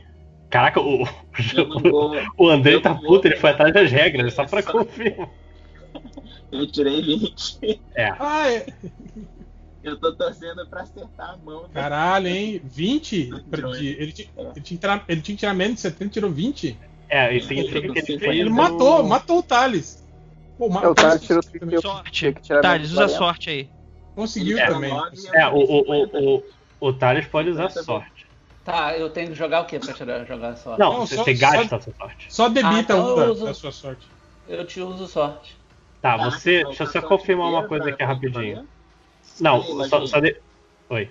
Caraca, 0.48 0.80
o, 0.80 1.04
vou. 1.04 2.12
o 2.38 2.48
Andrei 2.48 2.74
eu 2.74 2.80
tá 2.80 2.90
não 2.90 3.00
vou 3.00 3.06
puto, 3.08 3.28
ele 3.28 3.36
foi 3.36 3.50
atrás 3.50 3.74
das 3.74 3.90
regras, 3.92 4.32
só 4.32 4.46
pra 4.46 4.62
confirmar. 4.64 5.28
Eu 6.50 6.66
tirei 6.70 7.02
20. 7.02 7.80
É. 7.94 8.14
Ah, 8.18 8.50
é. 8.50 8.66
Eu 9.86 9.96
tô 9.98 10.12
torcendo 10.12 10.66
pra 10.66 10.82
acertar 10.82 11.30
a 11.30 11.36
mão. 11.36 11.62
do- 11.62 11.68
Caralho, 11.68 12.26
hein? 12.26 12.60
20? 12.64 13.26
Do 13.26 13.42
Pra- 13.44 13.60
Johnny. 13.60 13.78
de- 13.78 13.88
Ele, 14.02 14.12
tinha- 14.12 14.28
ele 14.36 14.52
tinha 14.52 14.62
que 14.64 14.76
tirar, 14.78 15.04
ele 15.08 15.20
tinha 15.22 15.34
que 15.36 15.40
tirar 15.40 15.54
menos 15.54 15.76
de 15.76 15.80
70, 15.82 16.10
tirou 16.10 16.30
20. 16.30 16.76
É, 17.08 17.36
isso 17.36 17.46
significa 17.48 17.92
que 17.92 18.12
ele. 18.12 18.26
Ele 18.40 18.50
o- 18.50 18.52
matou, 18.52 19.04
matou 19.04 19.38
o 19.38 19.42
Thales. 19.42 20.04
Pô, 20.58 20.68
ma- 20.68 20.82
É, 20.82 20.88
o 20.88 20.94
Thales 20.94 21.20
tirou 21.22 21.40
30. 21.42 21.80
Sorte. 21.80 22.10
tinha 22.10 22.32
que 22.32 22.40
tirar 22.42 22.60
Thales, 22.62 22.90
usa 22.90 22.96
40. 23.02 23.18
sorte 23.18 23.50
aí. 23.50 23.70
Conseguiu 24.16 24.58
Ele 24.58 24.66
também. 24.66 24.92
É, 25.34 25.46
o, 25.48 25.56
o, 25.56 25.80
o, 25.92 26.36
o, 26.38 26.42
o 26.80 26.92
Thales 26.92 27.26
pode 27.26 27.50
usar 27.50 27.70
sorte. 27.70 28.26
Tá, 28.64 28.96
eu 28.98 29.08
tenho 29.10 29.28
que 29.28 29.34
jogar 29.34 29.60
o 29.60 29.66
que 29.66 29.78
pra 29.78 29.92
tirar, 29.94 30.24
jogar 30.26 30.56
sorte? 30.56 30.80
Não, 30.80 30.92
Não, 30.94 31.06
você, 31.06 31.14
só- 31.14 31.22
você 31.24 31.36
só- 31.36 31.40
gasta 31.40 31.76
a 31.76 31.80
sua 31.80 31.92
sorte. 31.94 32.26
Só 32.28 32.48
debita 32.48 32.68
Ah, 32.76 32.80
então 32.80 33.04
um 33.14 33.20
eu 33.20 33.34
da, 33.44 33.54
sua 33.54 33.70
sorte. 33.70 34.08
Eu 34.48 34.64
te 34.66 34.80
uso 34.80 35.06
sorte. 35.06 35.56
Tá, 36.02 36.16
Caraca, 36.16 36.30
você. 36.30 36.58
então 36.58 36.70
Deixa 36.70 36.82
eu 36.84 36.92
tá 36.92 37.00
só 37.00 37.06
confirmar 37.06 37.48
uma 37.50 37.68
coisa 37.68 37.88
aqui 37.90 38.02
rapidinho. 38.02 38.66
Não, 39.40 39.62
só, 39.88 40.06
só 40.06 40.20
de. 40.20 40.36
Oi. 40.88 41.08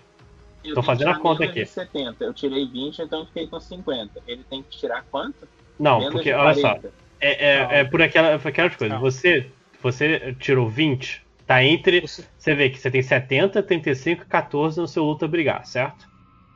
Eu 0.64 0.70
Tô 0.74 0.82
tenho 0.82 0.84
fazendo 0.84 1.14
que 1.14 1.20
a 1.20 1.22
conta 1.22 1.44
aqui. 1.44 1.64
de 1.64 1.70
70. 1.70 2.24
Eu 2.24 2.34
tirei 2.34 2.66
20, 2.68 3.00
então 3.02 3.20
eu 3.20 3.26
fiquei 3.28 3.48
com 3.48 3.60
50. 3.60 4.20
Ele 4.28 4.44
tem 4.50 4.64
que 4.64 4.78
tirar 4.78 5.06
quanto? 5.12 5.48
Não, 5.80 6.00
menos 6.00 6.14
porque, 6.14 6.34
olha 6.34 6.54
só. 6.56 6.70
40. 6.76 6.94
É, 7.22 7.46
é, 7.46 7.80
é 7.80 7.84
por 7.84 8.02
aquela, 8.02 8.40
por 8.40 8.48
aquelas 8.48 8.76
coisas. 8.76 9.00
Você, 9.00 9.48
você 9.82 10.36
tirou 10.40 10.68
20, 10.68 11.22
tá 11.46 11.64
entre. 11.64 12.02
Você- 12.02 12.26
Você 12.38 12.56
vê 12.56 12.70
que 12.70 12.80
você 12.80 12.90
tem 12.90 13.02
70, 13.02 13.62
35 13.62 14.24
e 14.24 14.26
14 14.26 14.80
no 14.80 14.88
seu 14.88 15.04
luta 15.04 15.28
brigar, 15.28 15.66
certo? 15.66 16.08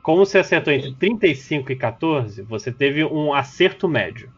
Como 0.02 0.24
você 0.24 0.38
acertou 0.38 0.72
entre 0.72 0.92
35 0.94 1.70
e 1.72 1.76
14, 1.76 2.42
você 2.42 2.72
teve 2.72 3.04
um 3.04 3.32
acerto 3.34 3.86
médio. 3.88 4.32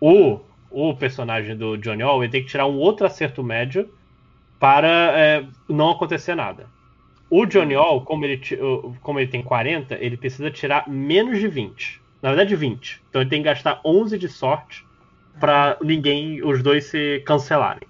O, 0.00 0.38
o 0.70 0.94
personagem 0.94 1.56
do 1.56 1.76
Johnny 1.78 2.02
All 2.02 2.22
ele 2.22 2.30
tem 2.30 2.42
que 2.42 2.48
tirar 2.50 2.66
um 2.66 2.76
outro 2.76 3.06
acerto 3.06 3.42
médio 3.42 3.88
para 4.58 4.88
é, 4.88 5.44
não 5.68 5.90
acontecer 5.90 6.34
nada. 6.34 6.66
O 7.30 7.44
Johnny 7.44 7.74
All, 7.74 8.02
como 8.02 8.24
ele, 8.24 8.40
como 9.02 9.20
ele 9.20 9.30
tem 9.30 9.42
40, 9.42 9.94
ele 9.96 10.16
precisa 10.16 10.50
tirar 10.50 10.88
menos 10.88 11.38
de 11.38 11.46
20. 11.46 12.00
Na 12.22 12.30
verdade, 12.30 12.56
20. 12.56 13.02
Então 13.08 13.20
ele 13.20 13.30
tem 13.30 13.42
que 13.42 13.48
gastar 13.48 13.80
11 13.84 14.18
de 14.18 14.28
sorte 14.28 14.84
para 15.38 15.76
ninguém, 15.82 16.42
os 16.42 16.62
dois 16.62 16.86
se 16.86 17.22
cancelarem. 17.24 17.86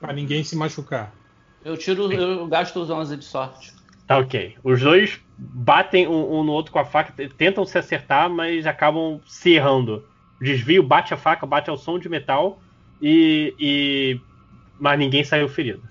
Pra 0.00 0.12
ninguém 0.12 0.42
se 0.44 0.56
machucar. 0.56 1.12
Eu 1.64 1.76
tiro, 1.76 2.10
eu 2.12 2.46
gasto 2.46 2.80
os 2.80 2.88
11 2.88 3.16
de 3.16 3.24
sorte. 3.24 3.74
Tá 4.06 4.18
ok. 4.18 4.56
Os 4.64 4.80
dois 4.80 5.20
batem 5.36 6.06
um, 6.06 6.38
um 6.38 6.44
no 6.44 6.52
outro 6.52 6.72
com 6.72 6.78
a 6.78 6.84
faca, 6.84 7.12
tentam 7.36 7.64
se 7.64 7.76
acertar, 7.76 8.30
mas 8.30 8.66
acabam 8.66 9.20
se 9.26 9.52
errando. 9.52 10.04
Desvio, 10.40 10.82
bate 10.82 11.12
a 11.12 11.16
faca, 11.16 11.44
bate 11.44 11.68
ao 11.68 11.76
som 11.76 11.98
de 11.98 12.08
metal 12.08 12.60
e. 13.02 13.54
e... 13.58 14.20
Mas 14.80 14.98
ninguém 14.98 15.24
saiu 15.24 15.48
ferido. 15.48 15.82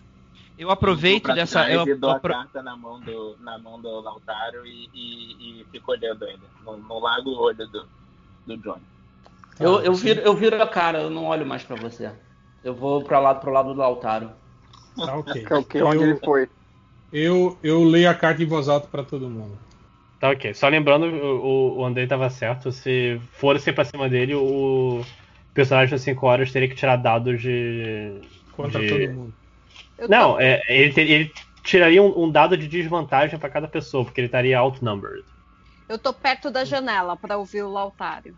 Eu 0.57 0.71
aproveito 0.71 1.27
dessa. 1.33 1.69
Eu, 1.69 1.87
e 1.87 1.93
dou 1.95 2.09
a 2.09 2.15
apro- 2.15 2.33
carta 2.33 2.63
na 2.63 2.75
mão 2.75 2.99
do, 2.99 3.37
na 3.39 3.57
mão 3.59 3.79
do 3.79 3.99
Lautaro 4.01 4.65
e, 4.65 4.89
e, 4.93 5.61
e 5.61 5.65
fico 5.71 5.91
olhando 5.91 6.25
ainda. 6.25 6.43
No, 6.65 6.77
no 6.77 6.99
lago 6.99 7.29
o 7.29 7.39
olho 7.39 7.67
do, 7.67 7.85
do 8.45 8.57
Johnny. 8.57 8.81
Eu, 9.59 9.81
eu, 9.81 9.93
você- 9.93 10.03
viro, 10.15 10.21
eu 10.21 10.33
viro 10.35 10.61
a 10.61 10.67
cara, 10.67 11.01
eu 11.01 11.09
não 11.09 11.25
olho 11.25 11.45
mais 11.45 11.63
pra 11.63 11.75
você. 11.75 12.11
Eu 12.63 12.73
vou 12.73 13.03
pra 13.03 13.19
lá, 13.19 13.35
pro 13.35 13.51
lado 13.51 13.73
do 13.73 13.81
Altaro. 13.83 14.31
Tá 14.95 15.15
ok. 15.15 15.45
Que, 15.69 15.81
onde 15.83 15.97
eu, 16.03 16.09
ele 16.09 16.19
foi. 16.25 16.49
eu, 17.13 17.57
eu 17.61 17.83
leio 17.83 18.09
a 18.09 18.15
carta 18.15 18.41
em 18.41 18.47
voz 18.47 18.67
alta 18.67 18.87
pra 18.87 19.03
todo 19.03 19.29
mundo. 19.29 19.57
Tá 20.19 20.31
ok. 20.31 20.53
Só 20.55 20.67
lembrando, 20.67 21.05
o, 21.05 21.77
o 21.77 21.85
Andrei 21.85 22.07
tava 22.07 22.29
certo. 22.31 22.71
Se 22.71 23.21
for 23.33 23.59
ser 23.59 23.73
pra 23.73 23.85
cima 23.85 24.09
dele, 24.09 24.33
o 24.33 25.03
personagem 25.53 25.91
das 25.91 26.01
5 26.01 26.25
horas 26.25 26.51
teria 26.51 26.67
que 26.67 26.75
tirar 26.75 26.95
dados 26.95 27.39
de. 27.39 28.19
Contra 28.53 28.79
de- 28.81 28.89
todo 28.89 29.13
mundo. 29.15 29.33
Eu 29.97 30.07
Não, 30.07 30.33
tô- 30.33 30.39
é, 30.39 30.61
ele, 30.69 30.93
ter- 30.93 31.09
ele 31.09 31.31
tiraria 31.63 32.01
um, 32.03 32.23
um 32.25 32.29
dado 32.31 32.55
de 32.57 32.67
desvantagem 32.67 33.37
pra 33.39 33.49
cada 33.49 33.67
pessoa, 33.67 34.03
porque 34.05 34.19
ele 34.21 34.27
estaria 34.27 34.57
outnumbered. 34.59 35.23
Eu 35.89 35.97
tô 35.97 36.13
perto 36.13 36.51
da 36.51 36.63
janela 36.65 37.15
pra 37.15 37.37
ouvir 37.37 37.63
o 37.63 37.69
Lautário. 37.69 38.35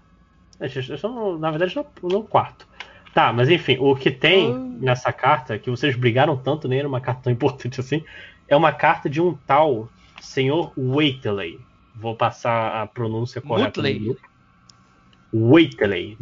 É, 0.60 0.66
Eu 0.66 0.96
estou, 0.96 1.38
na 1.40 1.50
verdade, 1.52 1.76
no, 1.76 1.86
no 2.10 2.24
quarto. 2.24 2.68
Tá, 3.14 3.34
mas 3.34 3.50
enfim, 3.50 3.78
o 3.80 3.96
que 3.96 4.12
tem 4.12 4.54
Hum. 4.54 4.78
nessa 4.82 5.12
carta, 5.12 5.58
que 5.58 5.70
vocês 5.70 5.96
brigaram 5.96 6.38
tanto, 6.38 6.68
nem 6.68 6.80
era 6.80 6.88
uma 6.88 7.02
carta 7.02 7.24
tão 7.24 7.34
importante 7.34 7.80
assim, 7.82 8.04
é 8.48 8.56
uma 8.56 8.72
carta 8.72 9.10
de 9.10 9.20
um 9.22 9.34
tal 9.48 9.90
senhor 10.22 10.72
Waitley. 10.78 11.60
Vou 11.96 12.16
passar 12.16 12.82
a 12.84 12.88
pronúncia 12.88 13.42
correta. 13.42 13.82
Grupo. 13.82 14.20
Waitley. 15.34 16.16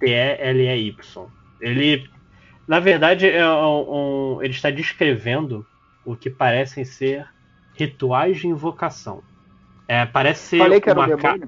W-H-A-T-E-L-E-Y. 0.00 1.26
Ele, 1.60 2.08
na 2.70 2.78
verdade, 2.78 3.28
é 3.28 3.44
um- 3.44 4.36
um- 4.36 4.42
ele 4.44 4.52
está 4.52 4.70
descrevendo 4.70 5.66
o 6.04 6.14
que 6.14 6.30
parecem 6.30 6.84
ser 6.84 7.26
rituais 7.74 8.38
de 8.38 8.46
invocação. 8.46 9.24
É, 9.88 10.06
parece 10.06 10.42
ser 10.50 10.58
Falei 10.58 10.80
que 10.80 10.88
era 10.88 11.00
um 11.00 11.02
uma 11.02 11.16
ca- 11.16 11.38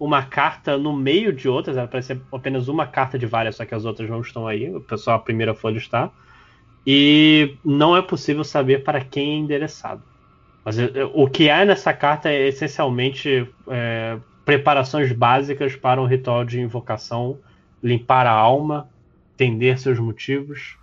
uma 0.00 0.22
carta 0.24 0.76
no 0.76 0.92
meio 0.92 1.32
de 1.32 1.48
outras, 1.48 1.76
ela 1.76 1.86
parece 1.86 2.08
ser 2.08 2.20
apenas 2.32 2.66
uma 2.66 2.84
carta 2.84 3.16
de 3.16 3.26
várias, 3.26 3.54
só 3.54 3.64
que 3.64 3.76
as 3.76 3.84
outras 3.84 4.10
não 4.10 4.22
estão 4.22 4.44
aí. 4.48 4.68
O 4.74 4.80
pessoal, 4.80 5.18
a 5.18 5.20
primeira 5.20 5.54
folha 5.54 5.78
está. 5.78 6.10
E 6.84 7.54
não 7.64 7.96
é 7.96 8.02
possível 8.02 8.42
saber 8.42 8.82
para 8.82 9.00
quem 9.00 9.34
é 9.34 9.36
endereçado. 9.36 10.02
Mas 10.64 10.80
é, 10.80 10.90
é, 10.96 11.04
o 11.14 11.28
que 11.28 11.48
há 11.48 11.64
nessa 11.64 11.92
carta 11.92 12.28
é 12.28 12.48
essencialmente 12.48 13.48
é, 13.68 14.18
preparações 14.44 15.12
básicas 15.12 15.76
para 15.76 16.02
um 16.02 16.06
ritual 16.06 16.44
de 16.44 16.60
invocação, 16.60 17.38
limpar 17.80 18.26
a 18.26 18.32
alma, 18.32 18.88
entender 19.40 19.78
seus 19.78 19.98
motivos, 19.98 20.76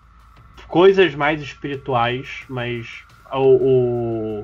coisas 0.68 1.14
mais 1.14 1.42
espirituais, 1.42 2.44
mas 2.50 2.88
o, 3.32 4.42
o 4.42 4.44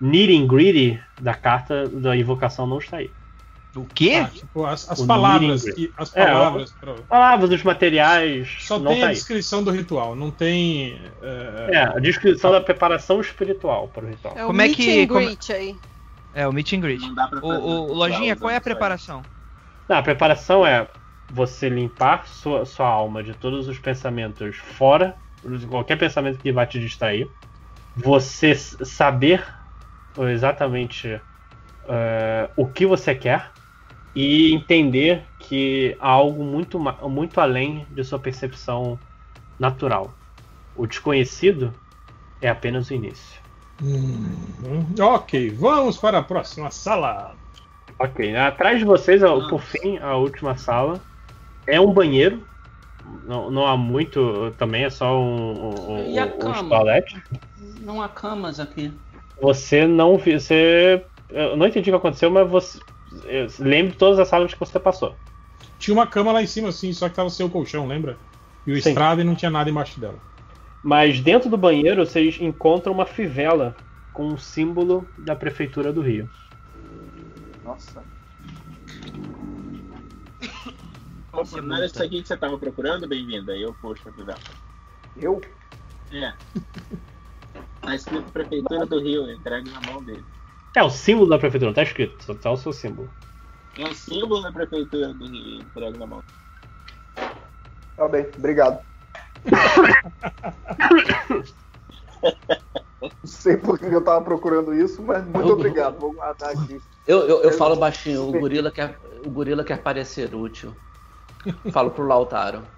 nitty 0.00 0.46
gritty 0.46 1.00
da 1.20 1.34
carta 1.34 1.88
da 1.88 2.16
invocação 2.16 2.66
não 2.66 2.78
está 2.78 2.98
aí. 2.98 3.10
O 3.76 3.84
quê? 3.84 4.14
Ah, 4.24 4.28
tipo, 4.28 4.64
as, 4.64 4.90
as 4.90 5.00
O 5.00 5.06
palavras. 5.06 5.62
Que- 5.64 5.92
as 5.96 6.14
É, 6.16 6.24
palavras. 6.26 6.72
pra- 6.80 6.94
Palavras, 7.08 7.50
os 7.50 7.62
materiais, 7.62 8.56
Só 8.60 8.78
não 8.78 8.92
tem 8.92 9.00
tá 9.00 9.06
a 9.06 9.08
aí. 9.10 9.14
descrição 9.14 9.62
do 9.62 9.70
ritual, 9.70 10.16
não 10.16 10.30
tem. 10.30 10.94
é, 11.22 11.70
É, 11.74 11.82
a 11.82 11.98
descrição 12.00 12.50
da 12.50 12.60
preparação 12.60 13.20
espiritual 13.20 13.88
para 13.88 14.06
o 14.06 14.08
ritual. 14.08 14.34
É 14.36 14.44
o 14.44 14.46
Como 14.48 14.60
é 14.62 14.66
meet 14.68 14.76
que- 14.76 15.02
and 15.02 15.06
como- 15.08 15.20
greet 15.20 15.52
aí. 15.52 15.76
É, 16.32 16.46
o 16.48 16.52
meet 16.52 16.72
and 16.72 16.80
greet. 16.80 17.02
O, 17.42 17.46
o- 17.48 17.92
Lojinha, 17.94 18.36
qual 18.36 18.50
é 18.50 18.54
a 18.54 18.56
aí. 18.58 18.62
preparação? 18.64 19.22
Não, 19.88 19.96
a 19.98 20.02
preparação 20.02 20.66
é 20.66 20.88
você 21.30 21.68
limpar 21.68 22.26
sua, 22.26 22.64
sua 22.64 22.88
alma 22.88 23.22
de 23.22 23.34
todos 23.34 23.68
os 23.68 23.78
pensamentos 23.78 24.56
fora, 24.56 25.16
de 25.44 25.66
qualquer 25.66 25.96
pensamento 25.96 26.38
que 26.38 26.52
vai 26.52 26.66
te 26.66 26.80
distrair. 26.80 27.28
Você 27.96 28.54
saber 28.54 29.44
exatamente 30.30 31.20
é, 31.88 32.50
o 32.56 32.66
que 32.66 32.86
você 32.86 33.14
quer 33.14 33.50
e 34.14 34.52
entender 34.52 35.22
que 35.38 35.96
há 36.00 36.08
algo 36.08 36.42
muito, 36.42 36.78
muito 37.08 37.40
além 37.40 37.86
de 37.90 38.02
sua 38.02 38.18
percepção 38.18 38.98
natural. 39.58 40.12
O 40.74 40.86
desconhecido 40.86 41.72
É 42.40 42.48
apenas 42.48 42.88
o 42.88 42.94
início. 42.94 43.40
Hum, 43.82 44.94
ok, 45.00 45.50
vamos 45.50 45.98
para 45.98 46.18
a 46.18 46.22
próxima 46.22 46.70
sala. 46.70 47.34
Ok, 47.98 48.34
atrás 48.36 48.78
de 48.78 48.84
vocês, 48.84 49.20
por 49.50 49.60
fim, 49.60 49.98
a 49.98 50.14
última 50.14 50.56
sala 50.56 51.00
é 51.68 51.80
um 51.80 51.92
banheiro. 51.92 52.42
Não, 53.26 53.50
não 53.50 53.66
há 53.66 53.76
muito 53.76 54.50
também, 54.58 54.84
é 54.84 54.90
só 54.90 55.18
um, 55.18 55.92
um, 55.92 56.10
E 56.10 56.18
a 56.18 56.26
um 56.26 56.38
cama? 56.38 56.68
toalete. 56.68 57.22
Não 57.82 58.02
há 58.02 58.08
camas 58.08 58.58
aqui. 58.58 58.90
Você 59.40 59.86
não 59.86 60.16
viu. 60.16 60.40
Você. 60.40 61.04
Eu 61.28 61.56
não 61.56 61.66
entendi 61.66 61.90
o 61.90 61.92
que 61.92 61.98
aconteceu, 61.98 62.30
mas 62.30 62.48
você. 62.48 62.78
Lembre 63.58 63.92
de 63.92 63.98
todas 63.98 64.18
as 64.18 64.28
salas 64.28 64.52
que 64.52 64.60
você 64.60 64.78
passou. 64.80 65.16
Tinha 65.78 65.94
uma 65.94 66.06
cama 66.06 66.32
lá 66.32 66.42
em 66.42 66.46
cima, 66.46 66.68
assim, 66.68 66.92
só 66.92 67.08
que 67.08 67.14
tava 67.14 67.30
sem 67.30 67.46
o 67.46 67.50
colchão, 67.50 67.86
lembra? 67.86 68.18
E 68.66 68.72
o 68.72 68.82
Sim. 68.82 68.88
estrada 68.90 69.20
e 69.20 69.24
não 69.24 69.34
tinha 69.34 69.50
nada 69.50 69.70
embaixo 69.70 70.00
dela. 70.00 70.18
Mas 70.82 71.20
dentro 71.20 71.48
do 71.48 71.56
banheiro 71.56 72.04
vocês 72.04 72.38
encontram 72.40 72.92
uma 72.92 73.06
fivela 73.06 73.74
com 74.12 74.26
um 74.26 74.36
símbolo 74.36 75.08
da 75.18 75.36
prefeitura 75.36 75.92
do 75.92 76.00
Rio. 76.00 76.28
Nossa. 77.64 78.02
Nossa, 81.38 81.62
não 81.62 81.76
era 81.76 81.86
isso 81.86 82.02
aqui 82.02 82.20
que 82.20 82.26
você 82.26 82.36
tava 82.36 82.58
procurando? 82.58 83.06
Bem-vinda. 83.06 83.56
Eu 83.56 83.72
puxo 83.72 84.08
aqui, 84.08 84.24
Vel. 84.24 84.34
Eu? 85.16 85.40
É. 86.10 86.32
Tá 87.80 87.94
escrito 87.94 88.32
Prefeitura 88.32 88.84
do 88.84 88.98
Rio, 89.00 89.30
entregue 89.30 89.70
na 89.70 89.80
mão 89.82 90.02
dele. 90.02 90.24
É 90.74 90.82
o 90.82 90.90
símbolo 90.90 91.28
da 91.30 91.38
prefeitura, 91.38 91.70
não 91.70 91.74
tá 91.74 91.84
escrito, 91.84 92.24
só 92.24 92.34
tá 92.34 92.50
o 92.50 92.56
seu 92.56 92.72
símbolo. 92.72 93.08
É 93.76 93.84
o 93.84 93.94
símbolo 93.94 94.42
da 94.42 94.50
Prefeitura 94.50 95.14
do 95.14 95.26
Rio, 95.26 95.60
entregue 95.62 95.96
na 95.96 96.06
mão. 96.08 96.24
Tá 97.96 98.08
bem, 98.08 98.26
obrigado. 98.36 98.80
Não 103.00 103.10
sei 103.24 103.56
por 103.56 103.78
que 103.78 103.86
eu 103.86 104.02
tava 104.02 104.24
procurando 104.24 104.74
isso, 104.74 105.00
mas 105.04 105.24
muito 105.24 105.48
Eu- 105.48 105.54
obrigado. 105.54 106.00
Vou 106.00 106.12
guardar 106.14 106.50
aqui. 106.50 106.80
Eu, 107.06 107.20
eu, 107.28 107.42
eu 107.42 107.52
falo 107.52 107.76
baixinho, 107.76 108.28
o 108.28 108.32
gorila, 108.32 108.72
quer, 108.72 108.98
o 109.24 109.30
gorila 109.30 109.62
quer 109.64 109.80
parecer 109.82 110.34
útil. 110.34 110.76
Falo 111.72 111.90
pro 111.92 112.04
Lautaro. 112.06 112.68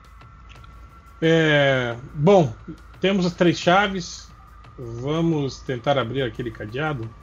É, 1.23 1.95
bom, 2.15 2.55
temos 2.99 3.27
as 3.27 3.35
três 3.35 3.59
chaves. 3.59 4.35
Vamos 4.77 5.62
tentar 5.62 5.99
abrir 5.99 6.23
aquele 6.23 6.51
cadeado. 6.51 7.15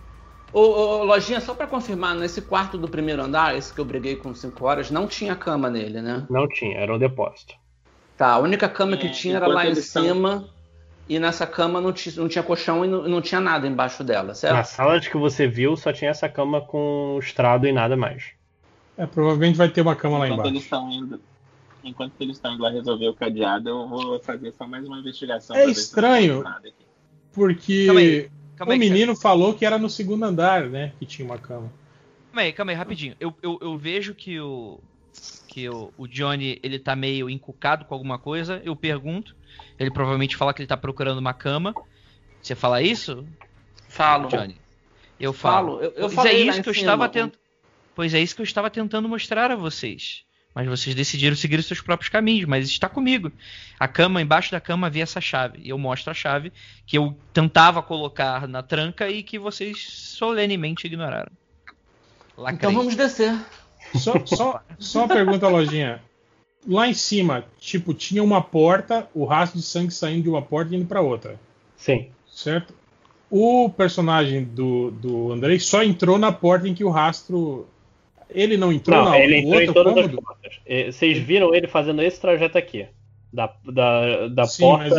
Ô, 0.51 0.59
ô, 0.61 1.03
Lojinha, 1.05 1.39
só 1.41 1.53
pra 1.55 1.67
confirmar, 1.67 2.13
nesse 2.15 2.41
quarto 2.41 2.77
do 2.77 2.89
primeiro 2.89 3.21
andar, 3.23 3.55
esse 3.55 3.73
que 3.73 3.79
eu 3.79 3.85
briguei 3.85 4.15
com 4.17 4.33
5 4.33 4.65
horas, 4.65 4.89
não 4.91 5.07
tinha 5.07 5.35
cama 5.37 5.69
nele, 5.69 6.01
né? 6.01 6.27
Não 6.29 6.47
tinha, 6.47 6.77
era 6.79 6.95
um 6.95 6.97
depósito. 6.97 7.53
Tá, 8.15 8.33
a 8.33 8.39
única 8.39 8.67
cama 8.69 8.97
que 8.97 9.07
É, 9.07 9.09
tinha 9.09 9.37
era 9.37 9.47
lá 9.47 9.65
em 9.65 9.75
cima. 9.75 10.53
E 11.09 11.19
nessa 11.19 11.47
cama 11.47 11.81
não, 11.81 11.93
não 12.17 12.27
tinha 12.29 12.43
colchão 12.43 12.85
e 12.85 12.87
não, 12.87 13.07
não 13.07 13.21
tinha 13.21 13.41
nada 13.41 13.67
embaixo 13.67 14.03
dela, 14.03 14.33
Na 14.49 14.61
certo? 14.61 14.65
sala 14.65 14.99
de 14.99 15.09
que 15.09 15.15
você 15.17 15.47
viu 15.47 15.77
só 15.77 15.93
tinha 15.93 16.11
essa 16.11 16.27
cama 16.27 16.59
com 16.65 17.17
estrado 17.21 17.65
e 17.67 17.71
nada 17.71 17.95
mais. 17.95 18.33
É, 18.97 19.05
provavelmente 19.05 19.55
vai 19.55 19.69
ter 19.69 19.81
uma 19.81 19.95
cama 19.95 20.17
lá 20.17 20.25
Enquanto 20.25 20.39
embaixo. 20.39 20.53
eles 20.53 20.63
estão 20.63 20.91
indo. 20.91 21.21
Enquanto 21.83 22.13
eles 22.19 22.35
estão 22.37 22.53
indo 22.53 22.63
lá 22.63 22.69
resolver 22.69 23.07
o 23.07 23.13
cadeado, 23.13 23.69
eu 23.69 23.87
vou 23.87 24.19
fazer 24.19 24.51
só 24.57 24.67
mais 24.67 24.85
uma 24.85 24.97
investigação. 24.99 25.55
É 25.55 25.59
pra 25.59 25.67
ver 25.67 25.75
se 25.75 25.79
eu 25.79 26.01
não 26.01 26.17
estranho. 26.17 26.43
Porque 27.31 27.85
Calma 27.85 27.99
aí, 27.99 28.29
Calma 28.55 28.71
o 28.71 28.73
aí, 28.73 28.79
menino 28.79 29.15
falou 29.15 29.53
que 29.53 29.65
era 29.65 29.77
no 29.77 29.89
segundo 29.89 30.23
andar, 30.23 30.67
né? 30.67 30.91
Que 30.97 31.05
tinha 31.05 31.25
uma 31.25 31.37
cama. 31.37 31.71
Calma 32.31 32.41
aí, 32.41 32.51
calma 32.51 32.71
aí, 32.71 32.75
rapidinho. 32.75 33.15
Eu, 33.19 33.33
eu, 33.41 33.59
eu 33.61 33.77
vejo 33.77 34.15
que 34.15 34.39
o. 34.39 34.79
Que 35.47 35.69
o, 35.69 35.91
o 35.97 36.07
Johnny 36.07 36.59
ele 36.61 36.77
tá 36.77 36.95
meio 36.95 37.29
encucado 37.29 37.85
com 37.85 37.93
alguma 37.93 38.17
coisa. 38.17 38.61
Eu 38.65 38.75
pergunto. 38.75 39.35
Ele 39.79 39.91
provavelmente 39.91 40.35
fala 40.35 40.53
que 40.53 40.61
ele 40.61 40.67
tá 40.67 40.77
procurando 40.77 41.19
uma 41.19 41.33
cama. 41.33 41.73
Você 42.41 42.55
fala 42.55 42.81
isso, 42.81 43.25
Falo. 43.87 44.27
Johnny? 44.27 44.57
Eu 45.19 45.33
falo. 45.33 45.77
Falo. 45.77 45.83
Eu, 45.83 45.91
eu 45.91 46.09
falei 46.09 46.41
é 46.41 46.45
lá 46.45 46.51
isso 46.51 46.63
que 46.63 46.69
eu 46.69 46.73
cima, 46.73 46.85
estava 46.85 47.09
tentando. 47.09 47.46
Pois 47.97 48.13
é 48.13 48.19
isso 48.21 48.35
que 48.35 48.41
eu 48.41 48.45
estava 48.45 48.69
tentando 48.69 49.09
mostrar 49.09 49.49
a 49.49 49.55
vocês. 49.55 50.21
Mas 50.53 50.67
vocês 50.67 50.95
decidiram 50.95 51.35
seguir 51.35 51.57
os 51.57 51.65
seus 51.65 51.81
próprios 51.81 52.09
caminhos, 52.09 52.45
mas 52.45 52.69
está 52.69 52.87
comigo. 52.87 53.31
A 53.79 53.87
cama, 53.87 54.21
embaixo 54.21 54.51
da 54.51 54.61
cama 54.61 54.85
havia 54.85 55.01
essa 55.01 55.19
chave. 55.19 55.61
E 55.63 55.69
eu 55.69 55.79
mostro 55.79 56.11
a 56.11 56.13
chave 56.13 56.53
que 56.85 56.95
eu 56.95 57.17
tentava 57.33 57.81
colocar 57.81 58.47
na 58.47 58.61
tranca 58.61 59.09
e 59.09 59.23
que 59.23 59.39
vocês 59.39 59.87
solenemente 59.89 60.85
ignoraram. 60.85 61.31
Lacrei. 62.37 62.57
Então 62.57 62.71
vamos 62.71 62.95
descer. 62.95 63.35
Só, 63.95 64.23
só, 64.27 64.61
só 64.77 64.99
uma 64.99 65.07
pergunta, 65.07 65.47
lojinha. 65.47 65.99
Lá 66.67 66.87
em 66.87 66.93
cima, 66.93 67.45
tipo, 67.59 67.95
tinha 67.95 68.23
uma 68.23 68.43
porta, 68.43 69.09
o 69.11 69.25
rastro 69.25 69.59
de 69.59 69.65
sangue 69.65 69.91
saindo 69.91 70.21
de 70.21 70.29
uma 70.29 70.43
porta 70.43 70.71
e 70.71 70.77
indo 70.77 70.85
pra 70.85 71.01
outra, 71.01 71.39
Sim. 71.75 72.11
certo? 72.31 72.75
O 73.27 73.71
personagem 73.71 74.43
do, 74.43 74.91
do 74.91 75.33
Andrei 75.33 75.59
só 75.59 75.81
entrou 75.81 76.19
na 76.19 76.31
porta 76.31 76.67
em 76.67 76.75
que 76.75 76.83
o 76.83 76.91
rastro. 76.91 77.67
Ele 78.29 78.57
não 78.57 78.71
entrou 78.71 78.97
Não, 78.97 79.05
na, 79.11 79.19
ele 79.19 79.37
entrou 79.37 79.61
em 79.61 79.73
todas 79.73 79.97
as 79.97 80.05
cômodo? 80.07 80.21
portas. 80.21 80.59
Eh, 80.65 80.91
Vocês 80.91 81.17
viram 81.17 81.53
ele 81.55 81.67
fazendo 81.67 82.01
esse 82.01 82.19
trajeto 82.19 82.57
aqui. 82.57 82.87
Da, 83.31 83.53
da, 83.65 84.27
da 84.29 84.45
Sim, 84.45 84.63
porta. 84.63 84.89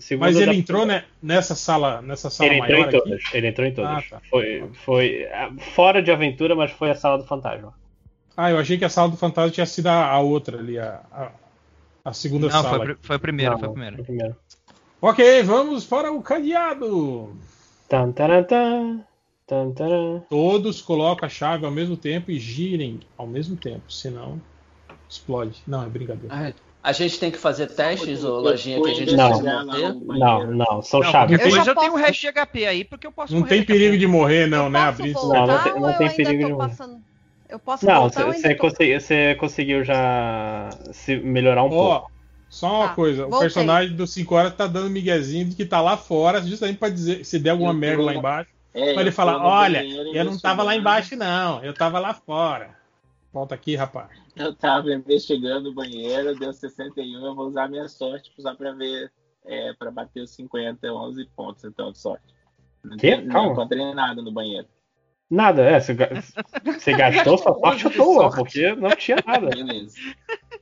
segunda 0.00 0.26
Mas 0.26 0.36
ele 0.36 0.46
da- 0.46 0.54
entrou 0.54 0.86
né, 0.86 1.04
nessa 1.22 1.54
sala, 1.54 2.00
nessa 2.00 2.30
sala 2.30 2.50
Ele 2.50 2.58
entrou 2.60 2.78
maior 2.78 2.84
em 2.92 2.96
aqui? 2.96 3.02
todas. 3.08 3.22
Ele 3.34 3.46
entrou 3.48 3.66
em 3.66 3.74
todas. 3.74 3.90
Ah, 3.90 4.02
tá. 4.10 4.20
Foi, 4.30 4.70
foi 4.84 5.26
ah, 5.32 5.50
fora 5.74 6.00
de 6.02 6.10
aventura, 6.10 6.54
mas 6.54 6.70
foi 6.70 6.90
a 6.90 6.94
sala 6.94 7.18
do 7.18 7.24
fantasma. 7.24 7.74
Ah, 8.36 8.50
eu 8.50 8.58
achei 8.58 8.78
que 8.78 8.84
a 8.84 8.88
sala 8.88 9.10
do 9.10 9.16
fantasma 9.16 9.50
tinha 9.50 9.66
sido 9.66 9.88
a, 9.88 10.06
a 10.06 10.20
outra 10.20 10.58
ali, 10.58 10.78
a, 10.78 11.00
a, 11.12 11.30
a 12.04 12.12
segunda 12.12 12.48
Não, 12.48 12.62
sala. 12.62 12.84
foi, 12.86 12.96
foi 13.02 13.16
a 13.16 13.18
primeira, 13.18 13.50
Não, 13.52 13.58
foi 13.58 13.68
a 13.68 13.72
primeira. 13.72 13.96
foi 13.96 14.02
a 14.02 14.06
primeira. 14.06 14.36
Ok, 15.00 15.42
vamos 15.42 15.84
para 15.84 16.12
o 16.12 16.22
cadeado. 16.22 17.36
Tan, 17.88 18.12
tan, 18.12 18.42
tan, 18.44 19.04
Todos 20.28 20.80
colocam 20.80 21.26
a 21.26 21.28
chave 21.28 21.64
ao 21.66 21.70
mesmo 21.70 21.96
tempo 21.96 22.30
e 22.30 22.38
girem 22.38 23.00
ao 23.16 23.26
mesmo 23.26 23.56
tempo, 23.56 23.92
senão 23.92 24.40
explode. 25.08 25.62
Não, 25.66 25.82
é 25.84 25.88
brincadeira. 25.88 26.34
Ai, 26.34 26.54
A 26.82 26.92
gente 26.92 27.18
tem 27.18 27.30
que 27.30 27.38
fazer 27.38 27.66
testes, 27.68 28.24
ô 28.24 28.40
Lojinha, 28.40 28.80
que 28.80 28.90
a 28.90 28.94
gente 28.94 29.14
Não. 29.14 29.28
precisa 29.28 29.64
manter? 29.64 29.94
Não, 30.18 30.46
não, 30.52 30.82
são 30.82 31.02
Não, 31.02 31.12
chaves. 31.12 31.38
depois 31.38 31.64
já 31.64 31.70
eu, 31.70 31.74
tenho 31.74 31.92
o 31.92 31.96
resto 31.96 32.20
de 32.20 32.28
HP 32.28 32.66
aí, 32.66 32.84
porque 32.84 33.06
eu 33.06 33.12
posso 33.12 33.34
Não 33.34 33.40
morrer 33.40 33.56
tem 33.56 33.64
perigo 33.64 33.98
de 33.98 34.06
morrer, 34.06 34.46
não, 34.46 34.64
eu 34.66 34.70
né? 34.70 34.80
Abrir 34.80 35.14
Não, 35.14 35.46
não 35.46 35.62
tem- 35.62 35.74
não 35.74 35.82
ou 35.82 35.88
eu 35.90 35.98
tem 35.98 36.08
perigo 36.16 36.44
nenhum. 36.44 36.58
passando? 36.58 37.00
Eu 37.48 37.58
posso 37.58 37.86
Não, 37.86 38.02
ou 38.04 38.10
você 38.10 38.54
tô... 38.54 38.62
consegui- 38.68 39.00
você 39.00 39.34
conseguiu 39.36 39.84
já 39.84 40.70
se 40.92 41.16
melhorar 41.18 41.62
um 41.62 41.70
Ó, 41.70 42.00
pouco. 42.00 42.10
só 42.48 42.78
uma 42.78 42.88
Tá, 42.88 42.94
coisa: 42.94 43.26
o 43.26 43.38
personagem 43.38 43.94
do 43.94 44.06
5 44.06 44.34
horas 44.34 44.54
tá 44.56 44.66
dando 44.66 44.88
miguezinho 44.90 45.44
de 45.48 45.54
que 45.56 45.64
tá 45.66 45.80
lá 45.80 45.96
fora, 45.96 46.40
justamente 46.42 46.78
pra 46.78 46.88
dizer 46.88 47.24
se 47.24 47.38
der 47.38 47.50
alguma 47.50 47.70
Eu 47.72 47.78
merda 47.78 48.02
lá 48.02 48.14
embaixo, 48.14 48.50
É, 48.74 48.92
pra 48.94 49.02
ele 49.02 49.12
falar: 49.12 49.38
no 49.38 49.44
olha, 49.44 49.84
eu 49.84 50.24
não 50.24 50.38
tava 50.38 50.62
lá 50.62 50.74
embaixo, 50.74 51.16
não, 51.16 51.62
eu 51.62 51.74
tava 51.74 51.98
lá 51.98 52.14
fora. 52.14 52.76
Volta 53.32 53.54
aqui, 53.54 53.74
rapaz. 53.74 54.10
Eu 54.36 54.54
tava 54.54 54.92
investigando 54.92 55.70
o 55.70 55.74
banheiro, 55.74 56.38
deu 56.38 56.52
61, 56.52 57.26
eu 57.26 57.34
vou 57.34 57.46
usar 57.48 57.68
minha 57.68 57.88
sorte 57.88 58.30
só 58.38 58.54
pra 58.54 58.72
ver, 58.72 59.10
é, 59.44 59.72
pra 59.74 59.90
bater 59.90 60.22
os 60.22 60.30
50, 60.30 60.86
11 60.92 61.24
pontos, 61.34 61.64
então, 61.64 61.92
de 61.92 61.98
sorte. 61.98 62.24
Não, 62.84 62.96
Quê? 62.96 63.16
tem- 63.16 63.28
Calma. 63.28 63.46
não 63.46 63.52
encontrei 63.52 63.94
nada 63.94 64.20
no 64.20 64.32
banheiro. 64.32 64.66
Nada, 65.30 65.62
é. 65.62 65.80
Você, 65.80 65.94
você 65.94 66.92
gastou 66.92 67.38
sua 67.38 67.54
sorte 67.58 67.86
à 67.86 67.90
toa, 67.90 68.30
porque 68.30 68.74
não 68.74 68.90
tinha 68.90 69.16
nada. 69.26 69.48
Beleza. 69.48 69.96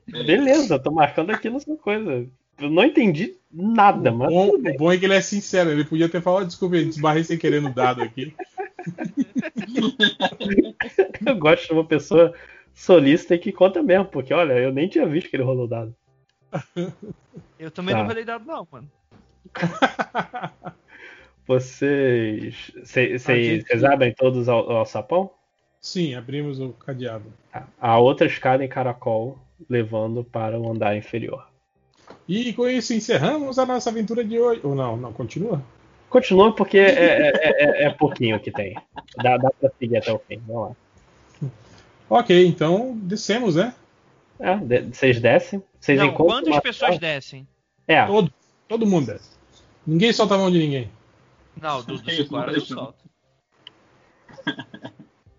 Beleza, 0.06 0.78
tô 0.78 0.92
marcando 0.92 1.30
aqui 1.30 1.50
sua 1.60 1.76
coisa. 1.76 2.28
Eu 2.60 2.68
não 2.70 2.84
entendi 2.84 3.36
nada, 3.52 4.12
O 4.12 4.50
tudo 4.50 4.62
bem. 4.62 4.74
o 4.74 4.78
bom 4.78 4.92
é 4.92 4.98
que 4.98 5.04
ele 5.06 5.14
é 5.14 5.20
sincero, 5.20 5.70
ele 5.70 5.84
podia 5.84 6.08
ter 6.08 6.20
falado, 6.20 6.46
desculpa, 6.46 6.76
eu 6.76 6.84
desbarrei 6.84 7.24
sem 7.24 7.38
querer 7.38 7.60
no 7.62 7.72
dado 7.72 8.02
aqui. 8.02 8.34
Eu 11.26 11.36
gosto 11.36 11.66
de 11.66 11.72
uma 11.74 11.84
pessoa 11.84 12.32
solícita 12.74 13.34
e 13.34 13.38
que 13.38 13.52
conta 13.52 13.82
mesmo, 13.82 14.06
porque 14.06 14.32
olha, 14.32 14.54
eu 14.54 14.72
nem 14.72 14.88
tinha 14.88 15.06
visto 15.06 15.28
que 15.28 15.36
ele 15.36 15.42
rolou 15.42 15.66
dado. 15.68 15.94
Eu 17.58 17.70
também 17.70 17.94
Tá. 17.94 18.00
não 18.00 18.08
rolei 18.08 18.24
dado, 18.24 18.44
não, 18.46 18.66
mano. 18.70 18.90
Vocês. 21.46 22.70
cê- 22.84 23.18
cê- 23.18 23.42
gente- 23.58 23.66
Vocês 23.66 23.84
abrem 23.84 24.14
todos 24.14 24.48
ao, 24.48 24.70
ao 24.70 24.86
sapão? 24.86 25.30
Sim, 25.80 26.14
abrimos 26.14 26.60
o 26.60 26.70
cadeado. 26.72 27.24
Tá. 27.52 27.66
Há 27.80 27.98
outra 27.98 28.26
escada 28.26 28.64
em 28.64 28.68
caracol 28.68 29.38
levando 29.68 30.22
para 30.24 30.58
o 30.58 30.70
andar 30.70 30.96
inferior. 30.96 31.46
E 32.32 32.52
com 32.52 32.68
isso 32.68 32.94
encerramos 32.94 33.58
a 33.58 33.66
nossa 33.66 33.90
aventura 33.90 34.22
de 34.24 34.38
hoje. 34.38 34.60
Ou 34.62 34.72
não, 34.74 34.96
não, 34.96 35.12
continua? 35.12 35.60
Continua 36.08 36.54
porque 36.54 36.78
é, 36.78 36.90
é, 36.90 37.32
é- 37.44 37.84
é 37.86 37.90
pouquinho 37.90 38.38
que 38.38 38.52
tem. 38.52 38.74
Dá, 39.16 39.36
dá 39.36 39.50
pra 39.50 39.68
seguir 39.80 39.96
até 39.96 40.12
o 40.12 40.18
fim. 40.20 40.40
Vamos 40.46 40.70
lá. 40.70 41.50
Ok, 42.08 42.46
então 42.46 42.96
descemos, 43.02 43.56
né? 43.56 43.74
É, 44.38 44.56
de- 44.56 44.82
vocês 44.94 45.20
descem. 45.20 45.60
Vocês 45.80 45.98
não, 45.98 46.12
quantas 46.12 46.52
uma 46.52 46.60
pessoas 46.60 46.98
descem? 46.98 47.46
É, 47.88 48.06
Todo, 48.06 48.32
todo 48.68 48.86
mundo 48.86 49.06
desce. 49.06 49.30
Ninguém 49.84 50.12
solta 50.12 50.36
a 50.36 50.38
mão 50.38 50.50
de 50.52 50.58
ninguém. 50.58 50.88
Não, 51.60 51.82
do, 51.82 51.98
do 51.98 52.10
cinco 52.10 52.36
horas 52.36 52.54
eu 52.54 52.60
solto. 52.62 52.94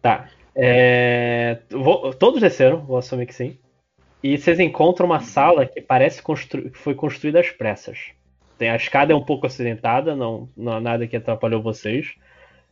Tá. 0.01 0.29
É, 0.55 1.59
vou- 1.69 2.13
todos 2.13 2.41
desceram, 2.41 2.81
vou 2.81 2.97
assumir 2.97 3.25
que 3.27 3.33
sim. 3.35 3.57
E 4.23 4.37
vocês 4.37 4.59
encontram 4.59 5.05
uma 5.07 5.19
sala 5.19 5.65
que 5.65 5.81
parece 5.81 6.21
constru- 6.21 6.69
que 6.69 6.77
foi 6.77 6.93
construída 6.93 7.39
às 7.39 7.49
pressas. 7.49 7.97
Tem, 8.57 8.69
a 8.69 8.75
escada 8.75 9.11
é 9.13 9.15
um 9.15 9.23
pouco 9.25 9.47
acidentada, 9.47 10.15
não, 10.15 10.47
não 10.55 10.73
há 10.73 10.79
nada 10.79 11.07
que 11.07 11.15
atrapalhou 11.17 11.61
vocês. 11.61 12.13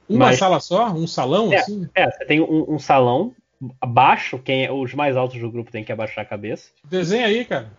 Uma 0.08 0.28
Mas- 0.28 0.38
sala 0.38 0.60
só? 0.60 0.90
Um 0.92 1.08
salão, 1.08 1.52
É. 1.52 1.58
assim? 1.58 1.88
É, 1.96 2.10
você 2.10 2.26
tem 2.26 2.40
um, 2.42 2.66
um 2.76 2.80
salão 2.80 3.34
abaixo, 3.82 4.38
quem 4.40 4.66
é- 4.66 4.72
os 4.72 4.94
mais 4.94 5.18
altos 5.18 5.40
do 5.40 5.50
grupo 5.52 5.72
tem 5.72 5.84
que 5.84 5.92
abaixar 5.92 6.24
a 6.24 6.28
cabeça. 6.28 6.70
Desenha 6.84 7.26
aí, 7.26 7.44
cara. 7.46 7.72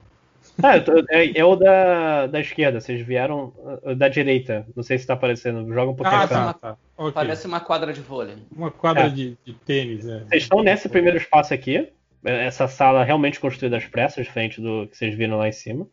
Ah, 0.63 0.77
eu 0.77 0.85
tô- 0.85 1.05
é, 1.11 1.39
é 1.39 1.45
o 1.45 1.55
da, 1.55 2.27
da 2.27 2.41
esquerda, 2.41 2.81
vocês 2.81 3.01
vieram 3.07 3.53
uh, 3.85 3.95
da 3.95 4.09
direita. 4.09 4.67
Não 4.75 4.83
sei 4.83 4.99
se 4.99 5.07
tá 5.07 5.15
aparecendo. 5.15 5.67
Joga 5.73 5.91
um 5.93 5.95
pouquinho 5.95 6.21
Ah, 6.23 6.27
pra 6.27 6.53
tá, 6.53 6.55
tá. 6.55 6.77
Ok. 6.99 7.13
Parece 7.13 7.47
uma 7.47 7.61
quadra 7.61 7.93
de 7.93 8.01
vôlei. 8.01 8.37
Uma 8.55 8.71
quadra 8.71 9.05
É. 9.07 9.09
de, 9.09 9.37
de 9.45 9.53
tênis, 9.55 10.07
é. 10.07 10.21
Vocês 10.29 10.43
estão 10.43 10.63
nesse 10.63 10.89
primeiro 10.89 11.17
espaço 11.19 11.55
aqui. 11.55 11.89
Essa 12.25 12.69
sala 12.69 13.03
realmente 13.05 13.41
construída 13.41 13.77
às 13.79 13.87
pressas, 13.87 14.27
diferente 14.27 14.61
do 14.61 14.87
que 14.89 14.97
vocês 14.97 15.15
viram 15.15 15.39
lá 15.39 15.49
em 15.49 15.53
cima. 15.53 15.87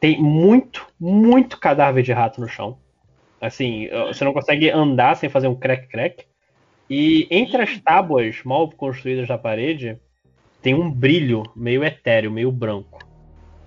Tem 0.00 0.20
muito, 0.20 0.86
muito 0.98 1.58
cadáver 1.58 2.02
de 2.02 2.12
rato 2.12 2.40
no 2.40 2.48
chão. 2.48 2.78
Assim, 3.40 3.88
você 4.06 4.24
não 4.24 4.32
consegue 4.32 4.70
andar 4.70 5.16
sem 5.16 5.28
fazer 5.28 5.46
um 5.48 5.54
crack-crack. 5.54 6.24
E 6.88 7.26
entre 7.30 7.60
as 7.62 7.78
tábuas 7.80 8.42
mal 8.44 8.70
construídas 8.70 9.28
da 9.28 9.36
parede, 9.36 9.98
tem 10.62 10.74
um 10.74 10.90
brilho 10.90 11.42
meio 11.54 11.84
etéreo, 11.84 12.30
meio 12.30 12.50
branco. 12.50 12.98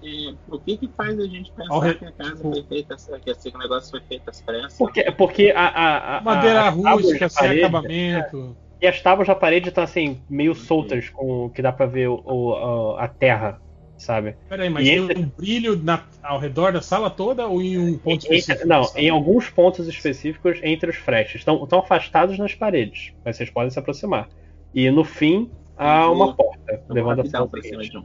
E 0.01 0.35
o 0.49 0.57
que 0.57 0.77
que 0.77 0.87
faz 0.97 1.19
a 1.19 1.27
gente 1.27 1.51
pensar 1.51 1.79
re- 1.79 1.93
que 1.93 2.05
a 2.05 2.11
casa 2.11 2.35
tipo- 2.37 2.51
foi 2.51 2.63
feita, 2.63 2.95
que 3.23 3.29
esse 3.29 3.55
negócio 3.55 3.91
foi 3.91 4.01
feito 4.01 4.27
às 4.29 4.41
pressas? 4.41 4.77
Porque, 4.77 5.11
porque 5.11 5.53
a, 5.55 5.67
a, 5.67 6.17
a, 6.17 6.21
Madeira 6.21 6.69
rústica, 6.69 7.29
sem 7.29 7.47
parede- 7.47 7.63
acabamento. 7.63 8.57
E 8.81 8.87
as 8.87 8.99
tábuas 8.99 9.27
da 9.27 9.35
parede 9.35 9.69
estão 9.69 9.83
assim, 9.83 10.19
meio 10.29 10.55
soltas, 10.55 11.07
com 11.09 11.49
que 11.51 11.61
dá 11.61 11.71
pra 11.71 11.85
ver 11.85 12.07
o, 12.09 12.21
o- 12.25 12.95
a, 12.97 13.03
a 13.05 13.07
terra, 13.07 13.61
sabe? 13.95 14.35
Peraí, 14.49 14.69
mas 14.71 14.87
E 14.87 14.89
tem 14.89 14.97
entre- 15.03 15.19
um 15.19 15.25
brilho 15.37 15.75
na- 15.83 16.03
ao 16.23 16.39
redor 16.39 16.73
da 16.73 16.81
sala 16.81 17.09
toda 17.09 17.45
ou 17.47 17.61
em 17.61 17.77
um 17.77 17.97
ponto 17.97 18.25
Entre- 18.25 18.37
específico? 18.37 18.67
não, 18.67 18.81
em 18.95 19.09
alguns 19.09 19.49
pontos 19.51 19.87
específicos 19.87 20.59
entre 20.63 20.89
os 20.89 20.95
frestes. 20.95 21.41
Estão, 21.41 21.63
estão 21.63 21.79
afastados 21.79 22.39
nas 22.39 22.55
paredes, 22.55 23.13
mas 23.23 23.37
vocês 23.37 23.51
podem 23.51 23.69
se 23.69 23.77
aproximar. 23.77 24.27
E 24.73 24.89
no 24.89 25.03
fim, 25.03 25.51
há 25.77 26.07
vou- 26.07 26.15
uma 26.15 26.33
porta, 26.33 26.81
levando 26.89 27.21
a 27.21 27.25
sala 27.25 27.47
pra 27.47 27.61
cima 27.61 27.83
de 27.83 27.95
um. 27.97 28.03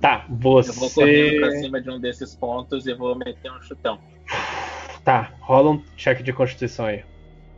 Tá, 0.00 0.26
Eu 0.28 0.34
vou 0.36 0.62
correndo 0.90 1.40
pra 1.40 1.50
você. 1.50 1.60
cima 1.60 1.80
de 1.80 1.90
um 1.90 2.00
desses 2.00 2.34
pontos 2.34 2.86
e 2.86 2.94
vou 2.94 3.14
meter 3.16 3.50
um 3.50 3.62
chutão. 3.62 3.98
Tá, 5.04 5.32
rola 5.40 5.70
um 5.70 5.82
check 5.96 6.20
de 6.22 6.32
constituição 6.32 6.86
aí. 6.86 7.02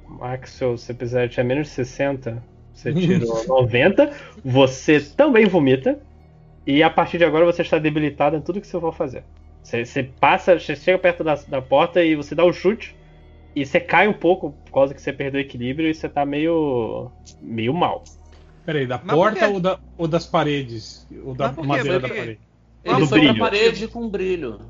Maxwell, 0.09 0.76
se 0.76 0.86
você 0.86 0.94
precisar 0.94 1.28
tirar 1.28 1.44
menos 1.44 1.68
de 1.68 1.74
60, 1.74 2.43
você 2.72 2.93
tirou 2.94 3.47
90. 3.47 4.12
Você 4.44 5.01
também 5.01 5.47
vomita. 5.47 5.98
E 6.66 6.82
a 6.82 6.90
partir 6.90 7.18
de 7.18 7.24
agora 7.24 7.44
você 7.44 7.62
está 7.62 7.78
debilitado 7.78 8.36
em 8.36 8.40
tudo 8.40 8.60
que 8.60 8.66
você 8.66 8.78
for 8.78 8.94
fazer. 8.94 9.24
Você, 9.62 9.85
você 9.85 10.02
passa, 10.02 10.59
você 10.59 10.76
chega 10.76 10.98
perto 10.98 11.24
da, 11.24 11.35
da 11.35 11.62
porta 11.62 12.02
e 12.02 12.14
você 12.14 12.35
dá 12.35 12.44
o 12.44 12.52
chute. 12.52 12.97
E 13.56 13.64
você 13.64 13.80
cai 13.80 14.06
um 14.06 14.12
pouco 14.12 14.52
por 14.64 14.72
causa 14.72 14.94
que 14.94 15.01
você 15.01 15.12
perdeu 15.12 15.40
o 15.40 15.44
equilíbrio 15.44 15.90
e 15.90 15.94
você 15.94 16.09
tá 16.09 16.24
meio. 16.24 17.10
meio 17.40 17.74
mal. 17.74 18.05
Peraí, 18.64 18.86
da 18.86 19.01
Mas 19.02 19.16
porta 19.16 19.48
ou, 19.48 19.59
da, 19.60 19.78
ou 19.97 20.06
das 20.06 20.26
paredes? 20.26 21.06
Ou 21.24 21.35
da 21.35 21.52
madeira 21.52 21.98
da 21.98 22.09
parede? 22.09 22.40
Ele 22.85 23.01
Do 23.01 23.06
foi 23.06 23.20
brilho. 23.20 23.35
pra 23.35 23.44
parede 23.44 23.89
com 23.89 24.09
brilho. 24.09 24.60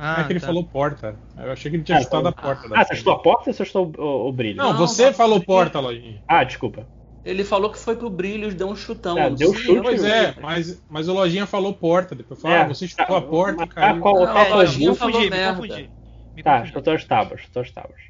Ah, 0.00 0.20
é 0.20 0.24
que 0.26 0.32
ele 0.34 0.40
tá. 0.40 0.46
falou 0.46 0.64
porta. 0.64 1.18
Eu 1.36 1.52
achei 1.52 1.70
que 1.70 1.76
ele 1.76 1.84
tinha 1.84 1.98
Ah, 1.98 2.02
chutado 2.02 2.28
a 2.28 2.32
porta. 2.32 2.68
da 2.68 2.76
Ah, 2.76 2.84
você 2.84 2.96
chutou 2.96 3.12
a 3.12 3.22
porta 3.22 3.50
ou 3.50 3.54
você 3.54 3.64
chutou 3.64 3.92
o, 3.98 4.28
o 4.28 4.32
brilho? 4.32 4.56
Não, 4.58 4.72
Não, 4.72 4.86
você 4.86 5.12
falou 5.12 5.40
porta, 5.40 5.80
Lojinha. 5.80 6.22
Ah, 6.28 6.44
desculpa. 6.44 6.86
Ele 7.24 7.44
falou 7.44 7.70
que 7.70 7.78
foi 7.78 7.96
pro 7.96 8.08
brilho 8.08 8.50
e 8.50 8.54
deu 8.54 8.68
um 8.68 8.76
chutão. 8.76 9.18
Ah, 9.18 9.24
Eu 9.26 9.34
deu 9.34 9.52
chute, 9.52 9.82
Pois 9.82 10.04
é, 10.04 10.34
mas, 10.40 10.82
mas 10.88 11.08
o 11.08 11.12
Lojinha 11.12 11.46
falou 11.46 11.74
porta. 11.74 12.14
Depois 12.14 12.40
falou, 12.40 12.56
É, 12.56 12.60
ah, 12.62 12.68
você 12.68 12.86
chutou 12.88 13.16
a 13.16 13.22
porta 13.22 13.62
e 13.62 13.66
Mas 13.66 13.74
caiu. 13.74 14.02
qual- 14.02 14.14
Não, 14.14 14.32
qual 14.32 14.50
o 14.50 14.54
lojinha 14.56 14.94
falou 14.94 15.20
me 15.20 15.30
merda. 15.30 15.60
confundi. 15.60 15.90
Me 16.34 16.42
Tá, 16.42 16.64
chutou 16.64 16.94
as 16.94 17.04
tábuas, 17.04 17.40
chutou 17.42 17.62
as 17.62 17.70
tábuas. 17.70 18.00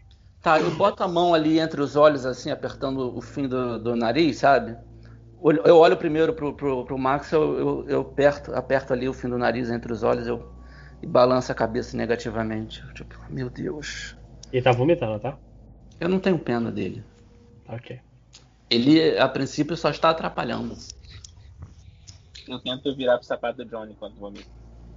Tá, 0.43 0.61
eu 0.61 0.71
boto 0.71 1.03
a 1.03 1.09
mão 1.09 1.35
ali 1.35 1.59
entre 1.59 1.81
os 1.81 1.97
olhos, 1.97 2.25
assim, 2.25 2.51
apertando 2.51 3.17
o 3.17 3.21
fim 3.21 3.49
do, 3.49 3.79
do 3.79 3.97
nariz, 3.97 4.39
sabe? 4.39 4.77
Eu 5.65 5.77
olho 5.79 5.97
primeiro 5.97 6.33
pro, 6.35 6.53
pro, 6.55 6.85
pro 6.85 6.99
Max, 6.99 7.31
eu, 7.33 7.59
eu, 7.59 7.89
eu 7.89 8.01
aperto, 8.03 8.55
aperto 8.55 8.93
ali 8.93 9.09
o 9.09 9.13
fim 9.13 9.29
do 9.29 9.39
nariz 9.39 9.71
entre 9.71 9.93
os 9.93 10.03
olhos 10.03 10.27
eu, 10.27 10.45
e 11.03 11.07
balanço 11.07 11.53
a 11.53 11.55
cabeça 11.55 11.97
negativamente. 11.97 12.83
Tipo, 12.95 13.17
meu 13.29 13.49
Deus. 13.51 14.17
E 14.53 14.61
tá 14.63 14.73
vomitando, 14.73 15.19
tá? 15.21 15.37
Eu 16.01 16.09
não 16.09 16.19
tenho 16.21 16.39
pena 16.39 16.71
dele. 16.71 17.03
Ok. 17.69 18.01
Ele, 18.71 19.19
a 19.19 19.29
princípio, 19.29 19.77
só 19.77 19.91
está 19.91 20.11
atrapalhando. 20.11 20.77
Eu 22.47 22.59
tento 22.61 22.95
virar 22.95 23.19
pro 23.19 23.27
sapato 23.27 23.65
do 23.65 23.71
Johnny 23.71 23.95
quando 23.99 24.15
vomito. 24.17 24.49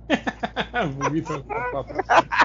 Vomita. 0.97 1.33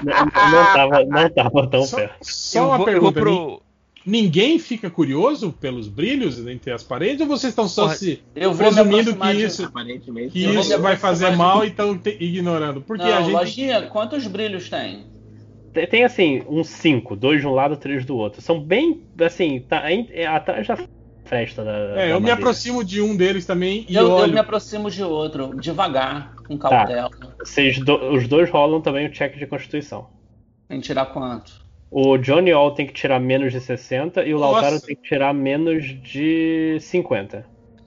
Não, 0.03 0.25
não 0.51 0.73
tava, 0.73 1.05
não 1.05 1.29
tava 1.29 1.69
tão 1.69 1.83
Só, 1.83 1.97
perto. 1.97 2.17
só 2.21 2.59
Eu 2.59 2.67
uma 2.67 2.77
vou, 2.77 2.89
eu 2.89 3.01
vou 3.01 3.11
pergunta. 3.13 3.19
pro. 3.19 3.66
Ninguém 4.09 4.57
fica 4.57 4.89
curioso 4.89 5.51
pelos 5.51 5.89
brilhos 5.89 6.39
entre 6.47 6.71
as 6.71 6.81
paredes 6.81 7.19
ou 7.19 7.27
vocês 7.27 7.51
estão 7.51 7.67
só 7.67 7.81
Porra, 7.83 7.95
se 7.95 8.23
me 8.33 8.55
presumindo 8.55 9.13
que 9.17 9.31
isso, 9.33 9.65
Aparentemente. 9.65 10.29
que 10.31 10.43
Eu 10.45 10.57
isso 10.61 10.69
me 10.69 10.77
vai 10.77 10.95
fazer 10.95 11.31
de- 11.31 11.35
mal 11.35 11.65
e 11.65 11.67
estão 11.67 11.97
te- 11.97 12.15
ignorando? 12.17 12.79
Porque 12.81 13.03
Não, 13.03 13.17
a 13.17 13.21
gente. 13.21 13.33
lojinha, 13.33 13.81
quantos 13.87 14.25
brilhos 14.25 14.69
tem? 14.69 15.05
Tem, 15.91 16.05
assim, 16.05 16.41
uns 16.47 16.69
cinco, 16.69 17.17
dois 17.17 17.41
de 17.41 17.47
um 17.47 17.51
lado, 17.51 17.75
três 17.75 18.05
do 18.05 18.15
outro. 18.15 18.41
São 18.41 18.59
bem, 18.61 19.03
assim, 19.19 19.59
tá 19.59 19.83
é 19.91 20.25
atrás 20.25 20.65
da 20.65 20.77
fresta 21.25 21.65
da. 21.65 21.71
É, 21.71 21.93
da 21.95 22.01
eu 22.03 22.05
me 22.07 22.13
madeira. 22.13 22.33
aproximo 22.35 22.83
de 22.85 23.01
um 23.01 23.13
deles 23.13 23.45
também 23.45 23.85
e 23.89 23.95
Eu, 23.95 24.07
eu 24.19 24.27
me 24.29 24.39
aproximo 24.39 24.89
de 24.89 25.03
outro, 25.03 25.51
devagar, 25.59 26.33
com 26.47 26.57
Tá. 26.57 26.69
cautela. 26.69 27.11
Vocês 27.39 27.77
do- 27.79 28.13
os 28.13 28.25
dois 28.25 28.49
rolam 28.49 28.79
também 28.79 29.05
o 29.07 29.11
check 29.11 29.37
de 29.37 29.45
constituição. 29.45 30.07
Tem 30.69 30.79
que 30.79 30.87
tirar 30.87 31.07
quanto? 31.07 31.66
O 31.89 32.17
Johnny 32.17 32.51
All 32.51 32.71
tem 32.71 32.85
que 32.85 32.93
tirar 32.93 33.19
menos 33.19 33.53
de 33.53 33.61
60 33.61 34.25
e 34.25 34.33
o 34.33 34.39
Nossa. 34.39 34.51
Lautaro 34.51 34.81
tem 34.81 34.95
que 34.95 35.03
tirar 35.03 35.33
menos 35.33 35.85
de 36.01 36.77
50. 36.81 37.45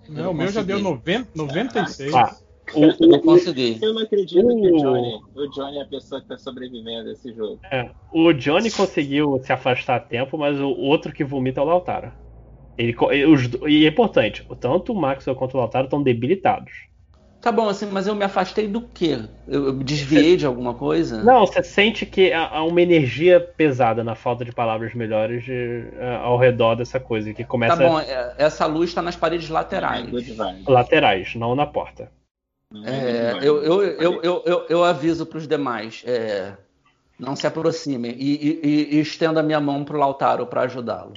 Não, 0.08 0.30
o 0.30 0.34
meu 0.34 0.48
já 0.48 0.62
deu 0.62 0.80
90, 0.80 1.28
96. 1.34 2.14
Ah, 2.14 2.36
o, 2.74 2.84
Eu 2.84 3.18
o, 3.18 3.20
consegui. 3.22 3.78
Eu 3.82 3.94
não 3.94 4.02
acredito 4.02 4.46
que 4.46 4.68
Uh. 4.70 4.74
o 4.74 4.78
Johnny, 4.78 5.20
o 5.34 5.46
Johnny 5.48 5.78
é 5.78 5.82
a 5.82 5.86
pessoa 5.86 6.20
que 6.20 6.28
tá 6.28 6.38
sobrevivendo 6.38 7.08
a 7.08 7.12
esse 7.12 7.32
jogo. 7.34 7.60
é, 7.70 7.90
o 8.12 8.32
Johnny 8.32 8.70
conseguiu 8.70 9.38
se 9.44 9.52
afastar 9.52 9.96
a 9.96 10.00
tempo, 10.00 10.38
mas 10.38 10.58
o 10.58 10.68
outro 10.70 11.12
que 11.12 11.22
vomita 11.24 11.60
é 11.60 11.62
o 11.62 11.66
Lautaro. 11.66 12.12
Ele, 12.78 12.96
e 13.12 13.26
os 13.26 13.50
e 13.68 13.84
é 13.84 13.88
importante, 13.88 14.46
tanto 14.58 14.92
o 14.92 14.96
Maxwell 14.96 15.36
quanto 15.36 15.54
o 15.54 15.58
Lautaro 15.58 15.84
estão 15.84 16.02
debilitados. 16.02 16.72
Tá 17.40 17.50
bom, 17.50 17.68
assim, 17.68 17.86
mas 17.86 18.06
eu 18.06 18.14
me 18.14 18.24
afastei 18.24 18.68
do 18.68 18.82
quê? 18.82 19.18
Eu, 19.48 19.66
eu 19.66 19.72
desviei 19.72 20.36
de 20.36 20.44
alguma 20.44 20.74
coisa? 20.74 21.24
Não, 21.24 21.46
você 21.46 21.62
sente 21.62 22.04
que 22.04 22.32
há 22.32 22.62
uma 22.62 22.82
energia 22.82 23.40
pesada, 23.40 24.04
na 24.04 24.14
falta 24.14 24.44
de 24.44 24.52
palavras 24.52 24.94
melhores, 24.94 25.42
de- 25.44 25.88
a- 25.98 26.18
ao 26.18 26.36
redor 26.36 26.74
dessa 26.74 27.00
coisa, 27.00 27.32
que 27.32 27.42
Tá 27.42 27.48
começa 27.48 27.76
bom, 27.76 27.98
é- 27.98 28.34
essa 28.36 28.66
luz 28.66 28.92
tá 28.92 29.00
nas 29.00 29.16
paredes 29.16 29.48
laterais. 29.48 30.06
É, 30.38 30.70
laterais, 30.70 31.34
não 31.34 31.54
na 31.54 31.66
porta. 31.66 32.12
É, 32.84 33.38
eu, 33.42 33.62
eu, 33.62 33.82
eu, 33.82 34.22
eu, 34.22 34.42
eu, 34.46 34.66
eu 34.68 34.84
aviso 34.84 35.26
pros 35.26 35.48
demais. 35.48 36.02
é, 36.06 36.56
não 37.18 37.36
se 37.36 37.46
aproximem 37.46 38.12
e, 38.12 38.34
e, 38.34 38.60
e- 38.62 38.96
e 38.96 39.00
estenda 39.00 39.40
a 39.40 39.42
minha 39.42 39.60
mão 39.60 39.84
pro 39.84 39.98
Lautaro 39.98 40.46
pra 40.46 40.62
ajudá-lo. 40.62 41.14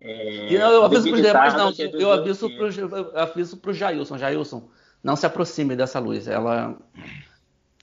É, 0.00 0.52
E 0.52 0.58
não, 0.58 0.70
eu 0.70 0.84
aviso 0.84 1.08
pros 1.08 1.20
demais, 1.22 1.52
debilitado 1.54 1.82
não. 1.92 2.00
Eu 2.00 2.10
aviso 2.12 2.50
pro, 2.50 2.68
eu 2.68 3.18
aviso 3.18 3.56
pro 3.58 3.72
Jailson. 3.72 4.16
Jailson, 4.18 4.68
não 5.02 5.16
se 5.16 5.26
aproxime 5.26 5.76
dessa 5.76 5.98
luz. 5.98 6.28
Ela. 6.28 6.76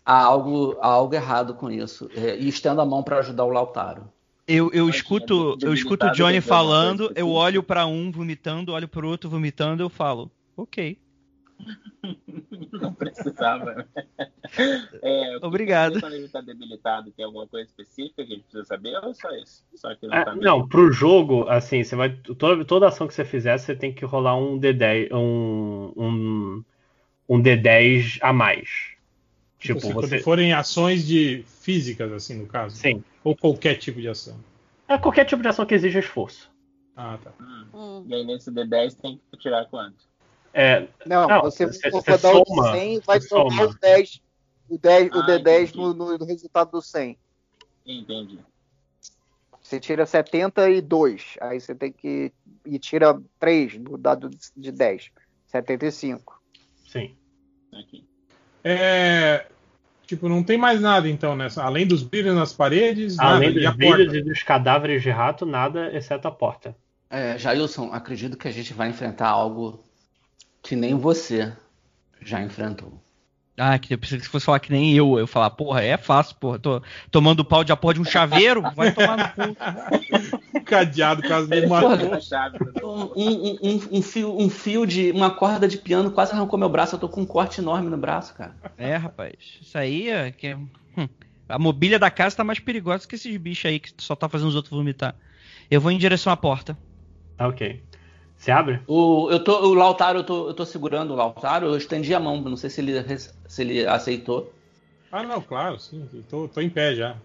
Há 0.05 0.23
algo, 0.23 0.75
há 0.81 0.87
algo 0.87 1.13
errado 1.13 1.53
com 1.53 1.69
isso. 1.69 2.09
É, 2.15 2.35
e 2.35 2.47
estenda 2.47 2.81
a 2.81 2.85
mão 2.85 3.03
pra 3.03 3.19
ajudar 3.19 3.45
o 3.45 3.49
Lautaro. 3.49 4.11
Eu, 4.47 4.71
eu 4.73 4.89
escuto, 4.89 5.55
eu 5.61 5.71
escuto 5.71 6.07
o 6.07 6.11
Johnny 6.11 6.41
falando, 6.41 7.11
eu 7.15 7.29
olho 7.29 7.61
pra 7.61 7.85
um 7.85 8.11
vomitando, 8.11 8.71
olho 8.71 8.87
pro 8.87 9.07
outro 9.07 9.29
vomitando, 9.29 9.83
eu 9.83 9.89
falo, 9.89 10.31
ok, 10.57 10.97
Não 12.71 12.93
precisava. 12.93 13.85
É, 15.01 15.35
o 15.37 15.39
que 15.39 15.45
Obrigado. 15.45 15.99
Quando 15.99 16.13
ele 16.13 16.27
tá 16.27 16.41
debilitado, 16.41 17.11
tem 17.11 17.25
alguma 17.25 17.47
coisa 17.47 17.67
específica 17.67 18.25
que 18.25 18.33
a 18.33 18.35
gente 18.35 18.43
precisa 18.43 18.65
saber 18.65 18.97
ou 19.03 19.13
só 19.13 19.29
isso? 19.31 19.63
Só 19.75 19.93
que 19.95 20.07
não 20.07 20.15
Ah, 20.15 20.25
tá 20.25 20.35
não, 20.35 20.67
pro 20.67 20.91
jogo, 20.91 21.47
assim, 21.49 21.83
você 21.83 21.95
vai. 21.95 22.09
Toda, 22.09 22.63
toda 22.65 22.87
ação 22.87 23.07
que 23.07 23.13
você 23.13 23.25
fizer, 23.25 23.57
você 23.57 23.75
tem 23.75 23.93
que 23.93 24.05
rolar 24.05 24.35
um 24.35 24.59
D10. 24.59 25.11
Um, 25.11 25.93
um, 25.95 26.63
um 27.29 27.41
D10 27.41 28.17
a 28.21 28.33
mais. 28.33 28.89
Tipo, 29.59 29.79
se 29.79 29.93
você. 29.93 30.19
forem 30.19 30.51
ações 30.53 31.05
de 31.05 31.43
físicas, 31.61 32.11
assim, 32.11 32.35
no 32.35 32.47
caso. 32.47 32.75
Sim. 32.75 33.03
Ou 33.23 33.35
qualquer 33.35 33.75
tipo 33.75 34.01
de 34.01 34.07
ação. 34.07 34.37
É 34.87 34.97
qualquer 34.97 35.25
tipo 35.25 35.41
de 35.41 35.47
ação 35.47 35.65
que 35.65 35.75
exija 35.75 35.99
esforço. 35.99 36.49
Ah, 36.95 37.17
tá. 37.23 37.31
Hum. 37.39 37.65
Hum. 37.73 38.05
E 38.07 38.15
aí 38.15 38.25
nesse 38.25 38.49
D10 38.51 38.95
tem 38.95 39.21
que 39.31 39.37
tirar 39.37 39.65
quanto? 39.65 39.97
É, 40.53 40.87
Não, 41.05 41.27
Não, 41.27 41.41
você, 41.41 41.67
você- 41.67 41.91
for 41.91 42.01
você 42.01 42.17
dar 42.17 42.33
o 42.33 42.43
soma, 42.45 42.71
100, 42.73 42.99
vai 43.01 43.21
somar 43.21 43.51
soma. 43.51 43.69
o 43.69 43.79
10, 43.79 44.21
o, 44.67 44.77
10, 44.79 45.11
o 45.11 45.19
Ah, 45.19 45.25
D10 45.27 45.61
entendi. 45.69 45.77
no, 45.77 45.93
no- 45.93 46.17
no 46.17 46.25
resultado 46.25 46.71
do 46.71 46.81
100. 46.81 47.17
Entendi. 47.85 48.39
Você 49.61 49.79
tira 49.79 50.05
72, 50.05 51.35
aí 51.41 51.59
você 51.61 51.75
tem 51.75 51.91
que. 51.91 52.33
E 52.65 52.79
tira 52.79 53.21
3 53.39 53.77
do 53.77 53.97
dado 53.97 54.29
de 54.57 54.71
10. 54.71 55.11
75. 55.45 56.41
sim. 56.87 57.15
Aqui. 57.73 58.03
É, 58.63 59.45
Tipo, 60.09 60.27
não 60.27 60.41
tem 60.41 60.57
mais 60.57 60.81
nada 60.81 61.07
então 61.07 61.35
nessa. 61.35 61.63
Além 61.63 61.85
dos 61.85 62.01
brilhos 62.01 62.33
nas 62.33 62.51
paredes, 62.51 63.19
Além 63.19 63.49
nada. 63.49 63.59
E 63.61 63.65
a 63.67 63.69
dos 63.69 63.77
brilhos 63.77 64.05
porta? 64.05 64.17
e 64.17 64.23
dos 64.23 64.41
cadáveres 64.41 65.03
de 65.03 65.11
rato, 65.11 65.45
nada 65.45 65.95
exceto 65.95 66.27
a 66.27 66.31
porta. 66.31 66.75
É, 67.11 67.37
Jailson, 67.37 67.91
acredito 67.93 68.35
que 68.35 68.47
a 68.47 68.51
gente 68.51 68.73
vai 68.73 68.89
enfrentar 68.89 69.27
algo 69.29 69.83
que 70.63 70.75
nem 70.75 70.95
você 70.95 71.53
já 72.19 72.41
enfrentou. 72.41 72.99
Ah, 73.59 73.77
que 73.77 73.93
eu 73.93 73.97
pensei 73.97 74.17
que 74.17 74.23
você 74.23 74.29
fosse 74.29 74.45
falar 74.45 74.59
que 74.59 74.71
nem 74.71 74.93
eu. 74.95 75.19
Eu 75.19 75.27
falar, 75.27 75.49
porra, 75.49 75.81
é 75.83 75.97
fácil, 75.97 76.35
porra. 76.37 76.57
Tô 76.59 76.81
tomando 77.11 77.43
pau 77.43 77.63
de 77.63 77.71
a 77.71 77.75
porra 77.75 77.95
de 77.95 77.99
um 78.01 78.05
chaveiro, 78.05 78.61
vai 78.73 78.91
tomar 78.93 79.17
no 79.17 79.29
cu. 79.33 80.57
Um 80.57 80.63
cadeado 80.63 81.21
caso 81.21 81.47
me 81.47 81.65
matou. 81.67 81.91
Um, 82.83 83.11
um- 83.15 83.57
um- 83.61 83.97
um 83.97 84.01
fio, 84.01 84.37
um 84.39 84.49
fio 84.49 84.85
de. 84.85 85.11
uma 85.11 85.29
corda 85.29 85.67
de 85.67 85.77
piano 85.77 86.09
quase 86.11 86.31
arrancou 86.31 86.57
meu 86.57 86.69
braço. 86.69 86.95
Eu 86.95 86.99
tô 86.99 87.09
com 87.09 87.21
um 87.21 87.25
corte 87.25 87.59
enorme 87.59 87.89
no 87.89 87.97
braço, 87.97 88.33
cara. 88.33 88.55
É, 88.77 88.95
rapaz. 88.95 89.33
Isso 89.61 89.77
aí 89.77 90.09
é 90.09 90.31
que 90.31 90.47
é- 90.47 90.55
hum, 90.55 91.09
a 91.49 91.59
mobília 91.59 91.99
da 91.99 92.09
casa 92.09 92.37
tá 92.37 92.43
mais 92.43 92.59
perigosa 92.59 93.05
que 93.07 93.15
esses 93.15 93.35
bichos 93.37 93.65
aí 93.65 93.79
que 93.79 93.91
só 93.97 94.15
tá 94.15 94.29
fazendo 94.29 94.47
os 94.47 94.55
outros 94.55 94.73
vomitar. 94.73 95.15
Eu 95.69 95.81
vou 95.81 95.91
em 95.91 95.97
direção 95.97 96.31
à 96.31 96.37
porta. 96.37 96.77
Tá 97.37 97.47
ok. 97.47 97.83
Você 98.39 98.51
abre? 98.51 98.79
O, 98.87 99.29
eu 99.29 99.43
tô, 99.43 99.67
o 99.67 99.73
Lautaro, 99.73 100.19
eu 100.19 100.23
tô, 100.23 100.47
eu 100.47 100.53
tô 100.53 100.65
segurando 100.65 101.11
o 101.11 101.15
Lautaro, 101.15 101.67
eu 101.67 101.75
estendi 101.77 102.15
a 102.15 102.19
mão, 102.21 102.41
não 102.41 102.55
sei 102.55 102.69
se 102.69 102.79
ele, 102.79 102.93
se 103.47 103.61
ele 103.61 103.85
aceitou. 103.85 104.51
Ah, 105.11 105.21
não, 105.23 105.41
claro, 105.41 105.77
sim. 105.77 106.07
Tô, 106.29 106.47
tô 106.47 106.61
em 106.61 106.69
pé 106.69 106.95
já. 106.95 107.17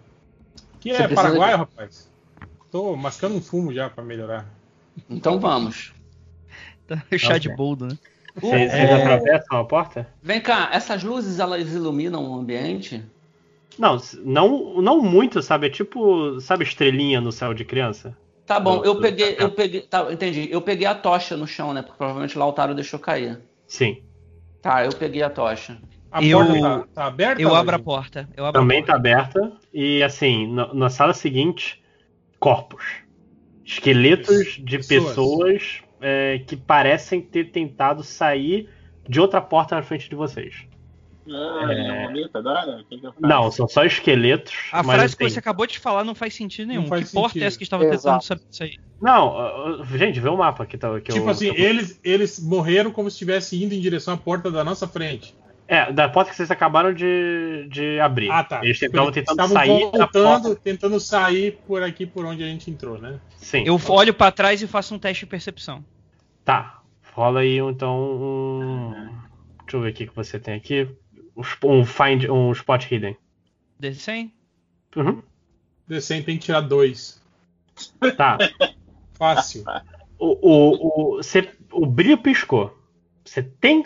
Que 0.81 0.91
é 0.91 0.97
precisa 0.97 1.15
Paraguai, 1.15 1.53
de- 1.53 1.57
rapaz? 1.59 2.11
Tô 2.71 2.97
mascando 2.97 3.37
um 3.37 3.41
fumo 3.41 3.73
já 3.73 3.89
pra 3.89 4.03
melhorar. 4.03 4.45
Então 5.09 5.39
vamos. 5.39 5.93
Tá 6.89 7.01
chá 7.17 7.39
de 7.39 7.49
boldo, 7.49 7.87
né? 7.87 7.97
Vocês 8.35 8.73
É. 8.73 8.95
atravessam 8.95 9.59
a 9.61 9.65
porta? 9.65 10.09
Vem 10.21 10.41
cá, 10.41 10.71
essas 10.73 11.05
luzes 11.05 11.39
elas 11.39 11.73
iluminam 11.73 12.29
o 12.29 12.35
ambiente? 12.35 13.01
Não, 13.79 13.97
não, 14.25 14.83
não 14.83 15.01
muito, 15.01 15.41
sabe? 15.41 15.69
É 15.69 15.71
tipo, 15.71 16.41
sabe, 16.41 16.65
estrelinha 16.65 17.21
no 17.21 17.31
céu 17.31 17.55
de 17.55 17.65
criança? 17.65 18.17
Tá 18.47 18.61
bom, 18.61 18.85
eu 18.85 19.01
peguei, 19.01 19.33
tá. 19.35 19.43
eu 19.45 19.51
peguei, 19.51 19.81
tá, 19.83 20.13
entendi. 20.13 20.49
Eu 20.51 20.61
peguei 20.61 20.87
a 20.87 20.95
tocha 20.95 21.37
no 21.37 21.47
chão, 21.47 21.73
né? 21.73 21.81
Porque 21.83 21.97
provavelmente 21.97 22.37
o 22.37 22.39
Lautaro 22.39 22.75
deixou 22.75 22.99
cair. 22.99 23.41
Sim. 23.67 24.03
Tá, 24.61 24.85
eu 24.85 24.93
peguei 24.93 25.23
a 25.23 25.31
tocha. 25.31 25.79
A 26.13 26.23
Eu- 26.23 26.39
porta 26.39 26.61
tá, 26.61 26.87
tá 26.95 27.05
aberta? 27.07 27.43
Eu 27.43 27.55
abro 27.55 27.75
a 27.75 27.79
porta. 27.79 28.29
Eu 28.37 28.45
abro 28.47 28.61
Também 28.61 28.83
a 28.83 28.87
tá 28.87 28.93
porta. 28.93 29.09
aberta. 29.09 29.53
E 29.73 30.03
assim, 30.03 30.47
na, 30.53 30.73
na 30.75 30.91
sala 30.91 31.13
seguinte, 31.15 31.83
corpos. 32.39 32.85
Esqueletos 33.65 34.59
de 34.63 34.77
Pessoas. 34.79 35.05
pessoas 35.09 35.83
é, 36.01 36.39
que 36.47 36.55
parecem 36.57 37.21
ter 37.23 37.51
tentado 37.51 38.03
sair 38.05 38.69
de 39.09 39.21
outra 39.21 39.41
porta 39.41 39.75
na 39.75 39.83
frente 39.83 40.09
de 40.09 40.15
vocês. 40.15 40.67
Ah, 41.29 41.73
é... 41.73 42.29
agora? 42.35 42.85
Que 42.89 42.99
que? 42.99 43.09
Não, 43.21 43.51
são 43.51 43.67
só 43.67 43.85
esqueletos. 43.85 44.55
A 44.73 44.83
mas, 44.83 44.97
frase 44.97 45.17
que 45.17 45.25
assim, 45.25 45.35
você 45.35 45.39
acabou 45.39 45.67
de 45.67 45.79
falar 45.79 46.05
não 46.05 46.15
faz 46.15 46.35
sentido 46.35 46.69
nenhum. 46.69 46.83
Não 46.83 46.89
faz 46.89 47.09
que 47.09 47.15
porta 47.15 47.29
sentido. 47.31 47.43
é 47.43 47.47
essa 47.47 47.59
que 47.59 47.65
estava 47.65 47.89
tentando 47.89 48.23
saber 48.23 48.43
isso 48.51 48.63
aí? 48.63 48.77
Não, 49.01 49.85
gente, 49.97 50.21
vê 50.21 50.29
o 50.29 50.37
mapa 50.37 50.67
que, 50.67 50.77
tá, 50.77 51.01
que 51.01 51.13
Tipo 51.13 51.27
eu, 51.27 51.31
assim, 51.31 51.47
eu- 51.47 51.55
eles, 51.55 52.01
eles 52.05 52.41
morreram 52.41 52.91
como 52.91 53.11
se 53.11 53.15
estivessem 53.15 53.63
indo 53.63 53.75
em 53.75 53.81
direção 53.81 54.15
à 54.15 54.17
porta 54.17 54.51
da 54.51 54.63
nossa 54.63 54.87
frente. 54.87 55.35
É, 55.67 55.91
da 55.91 56.09
porta 56.11 56.31
que 56.31 56.37
vocês 56.37 56.51
acabaram 56.51 56.93
de, 56.93 57.67
de 57.71 57.99
abrir. 57.99 58.31
Ah, 58.31 58.45
tá. 58.45 58.63
Eles 58.63 58.81
estavam 58.83 59.11
tentando 59.11 59.41
Estavam 59.41 59.57
sair 59.57 59.81
da 59.93 60.07
porta. 60.07 60.21
voltando, 60.21 60.57
tentando 60.57 61.01
sair 61.01 61.59
por 61.67 61.83
aqui 61.83 62.05
por 62.05 62.27
onde 62.27 62.43
a 62.43 62.47
gente 62.47 62.71
entrou, 62.71 62.99
né? 62.99 63.19
Sim. 63.39 63.65
Eu 63.65 63.81
olho 63.89 64.13
pra 64.13 64.31
trás 64.31 64.61
e 64.61 64.67
faço 64.67 64.95
um 64.95 64.99
teste 64.99 65.25
de 65.25 65.31
percepção. 65.31 65.83
Tá. 66.45 66.83
Rola 67.15 67.41
aí 67.41 67.59
então 67.59 67.97
um. 67.97 68.93
Deixa 69.63 69.77
eu 69.77 69.81
ver 69.81 69.91
o 69.91 69.95
que 69.95 70.07
você 70.15 70.39
tem 70.39 70.55
aqui. 70.55 70.89
Um 71.37 71.85
find, 71.85 72.25
um 72.31 72.53
spot 72.53 72.85
hidden. 72.91 73.17
D100? 73.81 74.31
Uhum. 74.97 75.23
Descem 75.87 76.23
tem 76.23 76.39
que 76.39 76.45
tirar 76.47 76.61
dois. 76.61 77.23
Tá. 78.17 78.39
Fácil. 79.15 79.65
O, 80.19 80.39
o, 80.49 81.17
o, 81.19 81.23
você- 81.23 81.51
o 81.73 81.85
brilho 81.87 82.19
piscou. 82.19 82.77
Você 83.25 83.43
tem. 83.43 83.83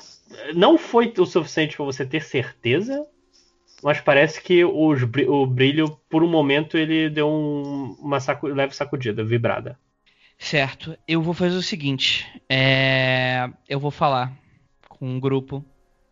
Não 0.55 0.77
foi 0.77 1.13
o 1.19 1.25
suficiente 1.25 1.77
pra 1.77 1.85
você 1.85 2.05
ter 2.05 2.23
certeza, 2.23 3.07
mas 3.83 4.01
parece 4.01 4.43
que 4.43 4.65
os 4.65 5.03
o 5.03 5.47
brilho, 5.47 5.99
por 6.11 6.23
um 6.23 6.29
momento, 6.29 6.77
ele 6.77 7.09
deu 7.09 7.29
um- 7.29 7.97
uma 8.01 8.21
sacu- 8.21 8.49
leve 8.49 8.75
sacudida, 8.75 9.25
vibrada. 9.25 9.79
Certo. 10.39 10.97
Eu 11.07 11.23
vou 11.23 11.35
fazer 11.35 11.57
o 11.57 11.63
seguinte. 11.63 12.27
é, 12.49 13.49
Eu 13.69 13.81
vou 13.81 13.91
falar 13.91 14.33
com 14.89 15.09
um 15.09 15.19
grupo. 15.19 15.65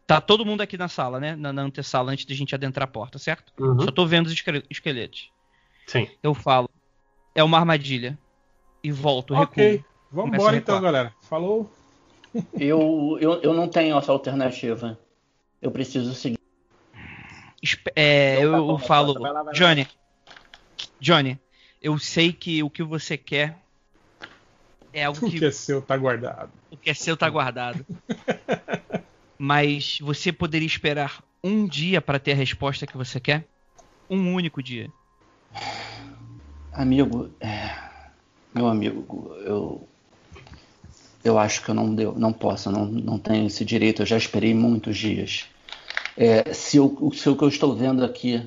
Tá 0.07 0.21
todo 0.21 0.45
mundo 0.47 0.61
aqui 0.61 0.79
na 0.79 0.89
sala, 0.89 1.19
né? 1.19 1.35
Na, 1.35 1.53
na 1.53 1.63
antessala, 1.63 2.13
antes 2.13 2.25
de 2.25 2.33
a 2.33 2.37
gente 2.37 2.55
adentrar 2.55 2.85
a 2.85 2.91
porta, 2.91 3.19
certo? 3.19 3.53
Uhum. 3.59 3.81
Só 3.81 3.91
tô 3.91 4.07
vendo 4.07 4.27
os 4.27 4.33
esquele- 4.33 4.65
esqueletos. 4.71 5.31
Sim. 5.87 6.09
Eu 6.23 6.33
falo. 6.35 6.69
É 7.35 7.43
uma 7.43 7.59
armadilha. 7.59 8.17
E 8.85 8.93
volto, 8.93 9.35
ok. 9.35 9.71
recuo. 9.73 9.85
Vamos 10.13 10.31
Começa 10.31 10.37
a 10.37 10.37
embora 10.45 10.57
então, 10.57 10.81
galera. 10.81 11.15
Falou. 11.23 11.71
Eu, 12.61 13.17
eu, 13.21 13.41
eu 13.43 13.55
não 13.55 13.67
tenho 13.67 13.97
essa 13.97 14.13
alternativa. 14.13 14.99
Eu 15.61 15.71
preciso 15.71 16.15
seguir. 16.15 16.39
Espe- 17.63 17.91
é, 17.97 18.37
eu, 18.37 18.51
Então 18.51 18.53
tá 18.53 18.59
eu 18.59 18.67
bom, 18.67 18.79
falo, 18.79 19.15
vai 19.15 19.33
lá, 19.33 19.43
vai 19.43 19.45
lá. 19.47 19.53
Johnny, 19.53 19.89
Johnny, 21.01 21.41
eu 21.81 21.99
sei 21.99 22.33
que 22.35 22.63
o 22.63 22.69
que 22.69 22.83
você 22.83 23.17
quer 23.17 23.57
é 24.93 25.05
algo 25.05 25.19
O 25.27 25.31
que, 25.31 25.39
que 25.39 25.45
é 25.47 25.51
seu 25.51 25.81
tá 25.81 25.97
guardado. 25.97 26.53
o 26.71 26.77
que 26.77 26.91
é 26.91 26.95
seu 26.95 27.17
tá 27.17 27.29
guardado. 27.31 27.87
Mas 29.39 29.99
você 30.01 30.33
poderia 30.33 30.67
esperar 30.67 31.23
um 31.45 31.67
dia 31.67 32.01
pra 32.03 32.19
ter 32.19 32.33
a 32.33 32.37
resposta 32.37 32.87
que 32.87 32.97
você 32.97 33.21
quer? 33.21 33.49
Um 34.11 34.35
único 34.35 34.63
dia. 34.63 34.93
Amigo, 36.73 37.35
é, 37.41 37.71
meu 38.55 38.67
amigo, 38.69 39.35
eu 39.47 39.89
eu 41.25 41.39
acho 41.39 41.63
que 41.65 41.71
eu 41.71 41.75
não 41.75 41.95
deu, 41.95 42.15
não 42.19 42.33
posso, 42.33 42.71
não, 42.71 42.87
não 42.87 43.19
tenho 43.19 43.47
esse 43.47 43.65
direito. 43.65 44.03
Eu 44.03 44.07
já 44.07 44.17
esperei 44.17 44.55
muitos 44.55 44.97
dias. 44.97 45.47
É, 46.17 46.53
se, 46.55 46.77
eu, 46.79 47.11
se 47.15 47.29
o 47.29 47.37
que 47.37 47.45
eu 47.45 47.49
estou 47.49 47.75
vendo 47.77 48.05
aqui 48.05 48.43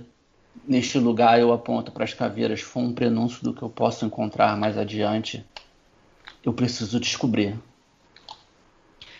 neste 0.66 0.99
lugar 0.99 1.40
eu 1.40 1.53
aponto 1.53 1.91
para 1.91 2.03
as 2.06 2.14
caveiras 2.14 2.61
for 2.61 2.82
um 2.82 2.94
prenúncio 2.94 3.44
do 3.44 3.53
que 3.53 3.64
eu 3.64 3.70
posso 3.70 4.06
encontrar 4.06 4.57
mais 4.57 4.78
adiante, 4.78 5.45
eu 6.44 6.53
preciso 6.53 6.99
descobrir. 6.99 7.57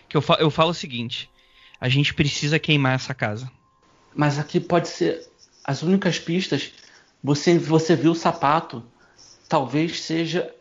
Que 0.10 0.18
eu, 0.18 0.22
fa- 0.22 0.38
eu 0.40 0.52
falo 0.52 0.72
o 0.72 0.74
seguinte: 0.74 1.32
a 1.80 1.88
gente 1.90 2.14
precisa 2.14 2.60
queimar 2.60 2.96
essa 2.96 3.14
casa. 3.14 3.50
Mas 4.14 4.38
aqui 4.38 4.60
pode 4.60 4.88
ser 4.88 5.28
as 5.64 5.82
únicas 5.82 6.20
pistas. 6.20 6.72
Você, 7.24 7.58
você 7.58 7.96
viu 7.96 8.12
o 8.12 8.16
sapato. 8.16 8.84
Talvez 9.48 10.02
seja. 10.02 10.54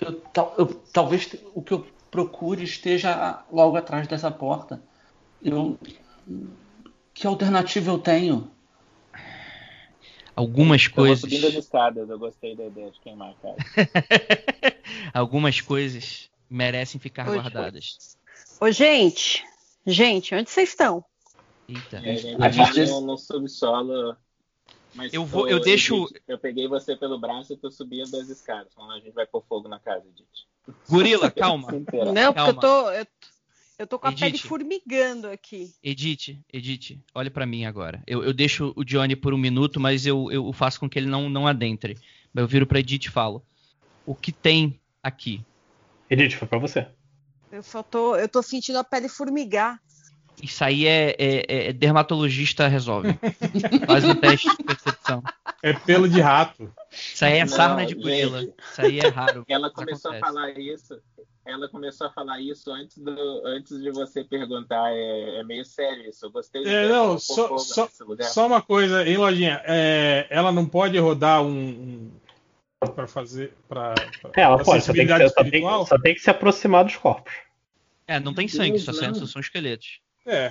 eu- 0.00 0.20
tal- 0.32 0.54
eu- 0.58 0.66
talvez 0.92 1.28
o 1.54 1.62
que 1.62 1.72
eu 1.72 1.86
procure 2.10 2.62
esteja 2.64 3.42
logo 3.50 3.76
atrás 3.76 4.06
dessa 4.06 4.30
porta. 4.30 4.82
Eu, 5.42 5.78
que 7.14 7.26
alternativa 7.26 7.90
eu 7.90 7.98
tenho? 7.98 8.50
Algumas 10.34 10.84
Eu 10.86 10.92
coisas. 10.92 11.20
subindo 11.20 11.46
as 11.46 11.54
escadas, 11.54 12.08
eu 12.08 12.18
gostei 12.18 12.56
da 12.56 12.66
ideia 12.66 12.90
de 12.90 13.00
queimar 13.00 13.30
a 13.30 13.34
casa. 13.34 13.56
algumas 15.12 15.60
coisas 15.60 16.30
merecem 16.48 17.00
ficar 17.00 17.28
Oi, 17.28 17.36
guardadas. 17.36 18.16
Ô, 18.60 18.70
gente, 18.70 19.44
gente, 19.86 20.34
onde 20.34 20.50
vocês 20.50 20.70
estão? 20.70 21.04
Eita. 21.68 21.96
É, 21.98 22.36
a 22.44 22.48
gente 22.50 22.90
no, 22.90 23.00
no 23.02 23.18
subsolo. 23.18 24.16
Mas 24.94 25.12
Eu 25.14 25.24
vou- 25.24 25.44
tô- 25.44 25.48
eu 25.48 25.60
deixo- 25.60 26.04
Edith, 26.04 26.22
Eu 26.28 26.38
peguei 26.38 26.68
você 26.68 26.94
pelo 26.94 27.18
braço 27.18 27.52
e 27.52 27.56
tô 27.56 27.70
subindo 27.70 28.14
as 28.16 28.28
escadas. 28.28 28.74
Falando, 28.74 28.92
a 28.92 29.00
gente 29.00 29.14
vai 29.14 29.26
pôr 29.26 29.42
fogo 29.48 29.66
na 29.68 29.78
casa, 29.78 30.04
Edith. 30.06 30.76
Gorila, 30.88 31.30
calma. 31.30 31.68
Não, 32.14 32.32
porque 32.32 32.50
eu 32.50 32.54
calma. 32.54 32.60
tô. 32.60 32.90
Eu, 32.90 33.06
eu 33.78 33.86
tô 33.86 33.98
com 33.98 34.06
a 34.08 34.12
pele 34.12 34.26
Edith. 34.36 34.46
formigando 34.46 35.28
aqui. 35.28 35.72
Edite, 35.82 36.38
Edite, 36.52 37.00
olhe 37.14 37.30
pra 37.30 37.46
mim 37.46 37.64
agora. 37.64 38.02
Eu, 38.06 38.22
eu 38.22 38.34
deixo 38.34 38.72
o 38.76 38.84
Johnny 38.84 39.16
por 39.16 39.32
um 39.32 39.38
minuto, 39.38 39.80
mas 39.80 40.04
eu, 40.04 40.30
eu 40.30 40.52
faço 40.52 40.78
com 40.78 40.88
que 40.90 40.98
ele 40.98 41.06
não, 41.08 41.30
não 41.30 41.46
adentre. 41.46 41.96
Eu 42.34 42.46
viro 42.46 42.66
pra 42.66 42.80
Edith 42.80 43.06
e 43.06 43.10
falo: 43.10 43.42
O 44.04 44.14
que 44.14 44.30
tem 44.30 44.78
aqui? 45.02 45.42
Edith, 46.10 46.36
foi 46.36 46.46
pra 46.48 46.58
você. 46.58 46.86
Eu 47.52 47.62
só 47.62 47.82
tô. 47.82 48.16
Eu 48.16 48.28
tô 48.28 48.42
sentindo 48.42 48.78
a 48.78 48.84
pele 48.84 49.08
formigar. 49.08 49.78
Isso 50.42 50.64
aí 50.64 50.86
é, 50.86 51.14
é- 51.18 51.68
é 51.68 51.72
dermatologista 51.72 52.66
resolve. 52.66 53.16
Faz 53.86 54.04
um 54.04 54.14
teste 54.14 54.48
de 54.56 54.64
percepção. 54.64 55.22
É 55.62 55.72
pelo 55.74 56.08
de 56.08 56.20
rato. 56.20 56.72
Isso 56.90 57.24
aí 57.24 57.34
é 57.38 57.40
Não, 57.44 57.48
sarna 57.48 57.86
de 57.86 57.94
gorila. 57.94 58.42
Isso 58.42 58.80
aí 58.80 58.98
é 58.98 59.08
raro. 59.08 59.44
Ela 59.48 59.70
começou 59.70 60.10
a 60.10 60.14
acontece. 60.16 60.32
falar 60.34 60.58
isso. 60.58 60.98
Ela 61.44 61.68
começou 61.68 62.06
a 62.06 62.10
falar 62.10 62.40
isso 62.40 62.70
antes, 62.72 62.98
do, 62.98 63.46
antes 63.46 63.80
de 63.80 63.90
você 63.90 64.24
perguntar. 64.24 64.90
É, 64.90 65.40
é 65.40 65.44
meio 65.44 65.64
sério 65.64 66.08
isso. 66.08 66.24
Eu 66.26 66.30
gostei 66.30 66.64
É, 66.66 66.88
não, 66.88 67.18
só, 67.18 67.58
só, 67.58 67.88
só 68.22 68.46
uma 68.46 68.62
coisa, 68.62 69.06
hein, 69.06 69.18
Lojinha? 69.18 69.60
É, 69.64 70.26
ela 70.30 70.50
não 70.50 70.66
pode 70.66 70.98
rodar 70.98 71.42
um. 71.42 71.48
um 71.50 72.10
para 72.90 73.06
fazer. 73.06 73.54
Pra, 73.68 73.94
pra, 74.20 74.30
É, 74.36 74.40
ela 74.42 74.62
pode, 74.62 74.84
só 74.84 74.92
tem, 74.92 75.06
que, 75.06 75.28
só, 75.28 75.44
tem, 75.44 75.62
só 75.86 75.98
tem 75.98 76.14
que 76.14 76.20
se 76.20 76.30
aproximar 76.30 76.84
dos 76.84 76.96
corpos. 76.96 77.32
É, 78.06 78.18
não 78.20 78.34
tem 78.34 78.48
sangue, 78.48 78.78
só 78.78 78.92
Deus, 78.92 79.02
são, 79.04 79.12
não. 79.12 79.26
são 79.26 79.40
esqueletos. 79.40 80.00
É. 80.26 80.50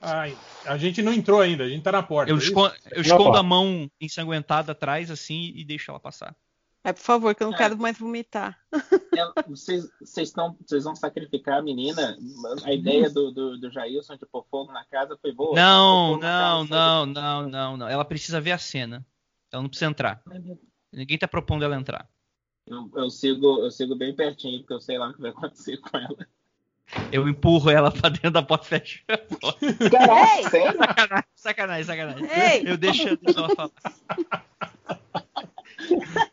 Ai, 0.00 0.36
a 0.66 0.76
gente 0.76 1.00
não 1.02 1.12
entrou 1.12 1.40
ainda, 1.40 1.64
a 1.64 1.68
gente 1.68 1.82
tá 1.82 1.92
na 1.92 2.02
porta. 2.02 2.30
Eu, 2.30 2.36
é 2.36 2.38
esco- 2.38 2.66
eu 2.90 2.96
Não, 2.96 3.00
escondo 3.02 3.32
pô. 3.32 3.36
a 3.36 3.42
mão 3.42 3.90
ensanguentada 4.00 4.72
atrás, 4.72 5.10
assim, 5.10 5.52
e 5.54 5.64
deixo 5.64 5.90
ela 5.90 5.98
passar. 6.00 6.36
É, 6.86 6.92
por 6.92 7.00
favor, 7.00 7.34
que 7.34 7.42
eu 7.42 7.46
não 7.46 7.54
É. 7.54 7.56
quero 7.56 7.78
mais 7.78 7.96
vomitar. 7.98 8.58
Ela- 9.16 9.32
Vocês 9.48 9.88
vocês 9.98 10.28
estão- 10.28 10.54
vocês 10.66 10.84
vão 10.84 10.94
sacrificar 10.94 11.58
a 11.58 11.62
menina? 11.62 12.14
A 12.64 12.72
ideia 12.74 13.08
do, 13.08 13.30
do, 13.32 13.58
do 13.58 13.70
Jailson 13.70 14.16
de 14.16 14.26
pôr 14.26 14.44
fogo 14.50 14.70
na 14.70 14.84
casa 14.84 15.16
foi 15.22 15.32
boa? 15.32 15.54
Não, 15.56 16.12
não, 16.12 16.20
casa, 16.20 16.68
não, 16.68 17.06
não, 17.06 17.48
não, 17.48 17.76
não. 17.78 17.88
Ela 17.88 18.04
precisa 18.04 18.38
ver 18.40 18.52
a 18.52 18.58
cena. 18.58 19.06
Ela 19.50 19.62
não 19.62 19.70
precisa 19.70 19.90
entrar. 19.90 20.20
Ninguém 20.94 21.18
tá 21.18 21.28
propondo 21.28 21.64
ela 21.64 21.76
entrar. 21.76 22.08
Eu, 22.66 22.90
eu 22.94 23.10
sigo, 23.10 23.60
eu 23.60 23.70
sigo 23.70 23.94
bem 23.94 24.14
pertinho, 24.14 24.60
porque 24.60 24.72
eu 24.72 24.80
sei 24.80 24.96
lá 24.96 25.10
o 25.10 25.14
que 25.14 25.20
vai 25.20 25.30
acontecer 25.30 25.76
com 25.78 25.98
ela. 25.98 26.26
Eu 27.10 27.28
empurro 27.28 27.70
ela 27.70 27.90
pra 27.90 28.08
dentro 28.08 28.30
da 28.30 28.42
porta 28.42 28.64
fecho 28.64 29.02
a 29.08 29.18
porta. 29.18 29.66
Ei! 29.66 30.48
Sério? 30.48 30.78
Sacanagem, 30.78 31.28
sacanagem, 31.34 31.84
sacanagem. 31.84 32.28
Ei! 32.30 32.70
Eu 32.70 32.76
deixo 32.76 33.08
ela 33.08 33.54
falar. 33.54 33.70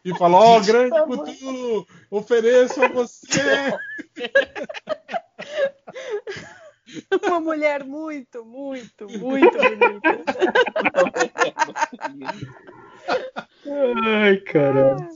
E 0.03 0.17
fala, 0.17 0.38
ó, 0.38 0.59
grande 0.59 0.91
Cthulhu, 0.91 1.88
ofereço 2.09 2.83
a 2.83 2.88
você. 2.89 3.79
Uma 7.23 7.39
mulher 7.39 7.84
muito, 7.84 8.43
muito, 8.45 9.09
muito 9.09 9.57
bonita. 9.57 10.26
Ai, 14.03 14.38
caramba. 14.38 15.07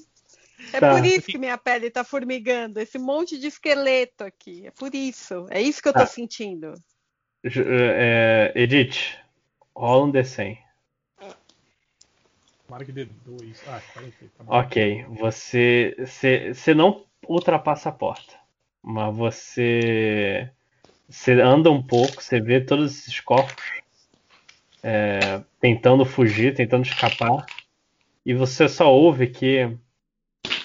É 0.73 0.79
Tá. 0.79 0.93
por 0.93 1.05
isso 1.05 1.27
que 1.27 1.37
minha 1.37 1.57
pele 1.57 1.89
tá 1.89 2.03
formigando. 2.03 2.79
Esse 2.79 2.97
monte 2.97 3.39
de 3.39 3.47
esqueleto 3.47 4.23
aqui. 4.23 4.67
É 4.67 4.71
por 4.71 4.93
isso. 4.93 5.47
É 5.49 5.61
isso 5.61 5.81
que 5.81 5.87
eu 5.87 5.93
tô 5.93 5.99
Tá. 5.99 6.05
sentindo. 6.05 6.73
É, 7.43 8.51
Edith, 8.55 9.17
rola 9.75 10.05
um 10.05 10.11
D100. 10.11 10.57
Marque 12.67 12.91
D2. 12.91 13.61
Ah, 13.67 13.79
40. 13.93 14.15
Tá. 14.37 14.43
Ok, 14.47 15.05
você, 15.09 15.95
você, 15.99 16.53
você 16.53 16.73
não 16.73 17.05
ultrapassa 17.27 17.89
a 17.89 17.91
porta, 17.91 18.33
mas 18.81 19.15
você, 19.15 20.49
você 21.07 21.33
anda 21.41 21.69
um 21.71 21.81
pouco, 21.81 22.21
você 22.21 22.39
vê 22.39 22.59
todos 22.61 22.97
esses 22.97 23.19
corpos 23.19 23.63
é, 24.83 25.41
tentando 25.59 26.05
fugir, 26.05 26.53
tentando 26.55 26.85
escapar, 26.85 27.45
e 28.25 28.33
você 28.33 28.67
só 28.67 28.91
ouve 28.93 29.27
que 29.27 29.77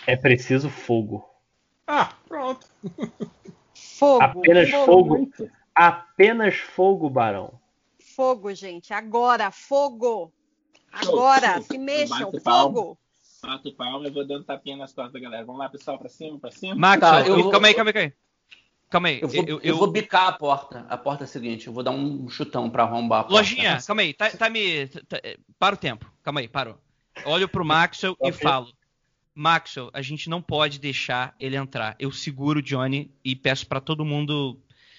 é 0.06 0.16
preciso 0.16 0.68
fogo. 0.70 1.24
Ah, 1.86 2.12
pronto. 2.28 2.66
Fogo. 3.74 4.22
Apenas 4.22 4.70
fogo. 4.70 4.86
fogo. 5.36 5.50
Apenas 5.74 6.56
fogo, 6.56 7.10
Barão. 7.10 7.52
Fogo, 8.16 8.54
gente. 8.54 8.94
Agora, 8.94 9.50
fogo. 9.50 10.32
Agora, 10.90 11.54
show. 11.54 11.62
se 11.64 11.78
mexam. 11.78 12.30
Bate 12.30 12.42
palma. 12.42 12.74
Fogo. 12.74 12.98
Bato 13.42 13.72
palma 13.74 14.06
e 14.06 14.10
vou 14.10 14.26
dando 14.26 14.44
tapinha 14.44 14.76
nas 14.76 14.92
costas 14.92 15.12
da 15.12 15.20
galera. 15.20 15.44
Vamos 15.44 15.60
lá, 15.60 15.68
pessoal, 15.68 15.98
pra 15.98 16.08
cima, 16.08 16.38
pra 16.38 16.50
cima. 16.50 16.74
Max, 16.74 17.00
Tá, 17.00 17.20
eu- 17.22 17.36
eu 17.36 17.42
vou- 17.42 17.50
calma 17.52 17.68
aí, 17.68 17.74
calma 17.74 17.90
aí, 17.90 17.92
calma 17.94 18.06
aí. 18.08 18.12
Calma 18.90 19.08
aí. 19.08 19.20
Eu 19.22 19.28
vou, 19.28 19.44
eu, 19.46 19.60
eu 19.62 19.76
vou 19.76 19.86
bicar 19.90 20.26
a 20.28 20.32
porta. 20.32 20.84
A 20.88 20.96
porta 20.96 21.22
é 21.22 21.26
a 21.26 21.28
seguinte, 21.28 21.68
eu 21.68 21.72
vou 21.72 21.82
dar 21.84 21.92
um 21.92 22.28
chutão 22.28 22.68
pra 22.68 22.82
arrombar 22.82 23.20
a 23.20 23.22
porta. 23.24 23.36
Lojinha, 23.38 23.78
calma 23.86 24.02
aí. 24.02 24.12
Tá, 24.12 24.28
tá 24.30 24.50
me. 24.50 24.86
tá- 24.88 25.20
é, 25.22 25.36
para 25.58 25.74
o 25.76 25.78
tempo. 25.78 26.12
Calma 26.24 26.40
aí, 26.40 26.48
parou. 26.48 26.76
Olho 27.24 27.48
pro 27.48 27.64
Maxwell 27.64 28.16
e 28.22 28.32
falo. 28.32 28.68
Maxwell, 29.32 29.90
a 29.92 30.02
gente 30.02 30.28
não 30.28 30.42
pode 30.42 30.80
deixar 30.80 31.34
ele 31.38 31.56
entrar. 31.56 31.94
Eu 32.00 32.10
seguro 32.10 32.58
o 32.58 32.62
Johnny 32.62 33.10
e 33.24 33.36
peço 33.36 33.64
pra 33.66 33.80
todo 33.80 34.04
mundo 34.04 34.58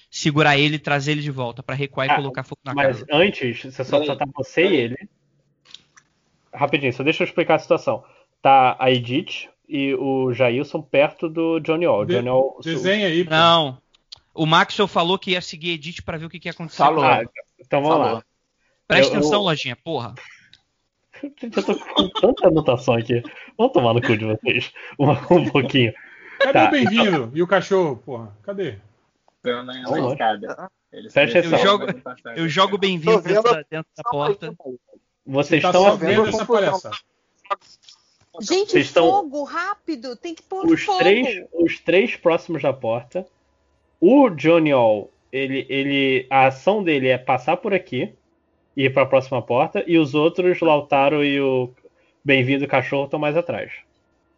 segurar 0.09 0.57
ele 0.57 0.76
e 0.76 0.80
trazer 0.80 1.11
ele 1.11 1.22
de 1.22 1.30
volta 1.31 1.61
pra 1.61 1.76
recuar 1.76 2.07
e 2.07 2.11
Ah, 2.11 2.15
colocar 2.15 2.43
fogo 2.43 2.61
na 2.63 2.73
Mas 2.73 2.99
casa. 3.01 3.05
antes, 3.11 3.61
você 3.63 3.84
só, 3.84 4.03
só 4.05 4.15
tá 4.15 4.26
você 4.34 4.65
e 4.68 4.76
ele. 4.76 5.09
Rapidinho, 6.53 6.93
só 6.93 7.03
deixa 7.03 7.23
eu 7.23 7.27
explicar 7.27 7.55
a 7.55 7.59
situação. 7.59 8.03
Tá 8.41 8.76
a 8.80 8.89
Edith 8.91 9.47
e 9.68 9.93
o 9.95 10.34
Jailson 10.34 10.81
perto 10.81 11.30
do 11.30 11.59
Johnny 11.59 11.85
All. 11.85 12.05
De- 12.05 12.15
Johnny 12.15 12.27
All 12.30 12.59
Desenha 12.63 13.07
aí. 13.07 13.23
pô. 13.23 13.30
Não. 13.30 13.80
O 14.33 14.45
Maxwell 14.45 14.87
falou 14.87 15.19
que 15.19 15.31
ia 15.31 15.41
seguir 15.41 15.71
a 15.71 15.73
Edith 15.73 16.01
pra 16.05 16.17
ver 16.17 16.25
o 16.25 16.29
que, 16.29 16.39
que 16.39 16.47
ia 16.47 16.51
acontecer. 16.51 16.77
Falou. 16.77 17.03
Ah, 17.03 17.21
então 17.59 17.81
vamos 17.81 17.97
Falou. 17.97 18.13
lá. 18.15 18.23
Presta 18.87 19.13
eu- 19.13 19.19
atenção, 19.19 19.39
eu- 19.39 19.43
Lojinha, 19.45 19.76
porra. 19.76 20.15
Eu 21.21 21.51
tô 21.63 21.76
com 21.77 22.10
tanta 22.10 22.47
anotação 22.47 22.95
aqui. 22.95 23.21
Vamos 23.55 23.73
tomar 23.73 23.93
no 23.93 24.01
cu 24.01 24.18
de 24.18 24.26
vocês. 24.26 24.71
Um, 24.97 25.11
um 25.11 25.49
pouquinho. 25.51 25.93
Cadê 26.39 26.53
Tá. 26.53 26.68
o 26.68 26.71
bem-vindo? 26.71 27.31
E 27.35 27.43
o 27.43 27.47
cachorro, 27.47 27.97
porra? 27.97 28.35
Cadê? 28.41 28.79
Eles 30.91 31.13
Presta 31.13 31.37
eles 31.37 31.53
atenção. 31.53 31.60
Eu 31.60 31.60
jogo-. 31.63 32.01
Eu 32.35 32.49
jogo 32.49 32.77
bem-vindo 32.79 33.21
dentro, 33.21 33.43
da- 33.43 33.63
dentro 33.69 33.91
da 33.95 34.03
porta. 34.10 34.55
Vocês 35.26 35.61
tá 35.61 35.69
estão 35.69 35.95
vendo 35.97 36.23
ver 36.23 36.29
essa 36.34 36.45
palhaçada. 36.45 36.95
Gente, 38.39 38.71
Vocês 38.71 38.85
estão- 38.87 39.07
fogo, 39.07 39.43
rápido. 39.43 40.15
Tem 40.15 40.34
que 40.34 40.41
pôr 40.41 40.65
os 40.65 40.81
fogo. 40.84 40.99
três, 40.99 41.45
os 41.53 41.79
três 41.79 42.15
próximos 42.15 42.63
da 42.63 42.73
porta. 42.73 43.27
O 44.02 44.30
Johnny 44.31 44.71
All, 44.71 45.10
ele, 45.31 45.65
ele, 45.70 46.26
a 46.30 46.47
ação 46.47 46.84
dele 46.84 47.07
é 47.07 47.18
passar 47.18 47.55
por 47.57 47.73
aqui 47.73 48.12
e 48.76 48.86
ir 48.86 48.89
para 48.94 49.04
a 49.04 49.05
próxima 49.05 49.41
porta. 49.41 49.84
E 49.88 49.97
os 49.97 50.15
outros, 50.15 50.60
Lautaro 50.60 51.23
e 51.23 51.39
o 51.39 51.70
Bem-vindo 52.26 52.68
Cachorro, 52.68 53.05
estão 53.05 53.20
mais 53.20 53.38
atrás. 53.38 53.71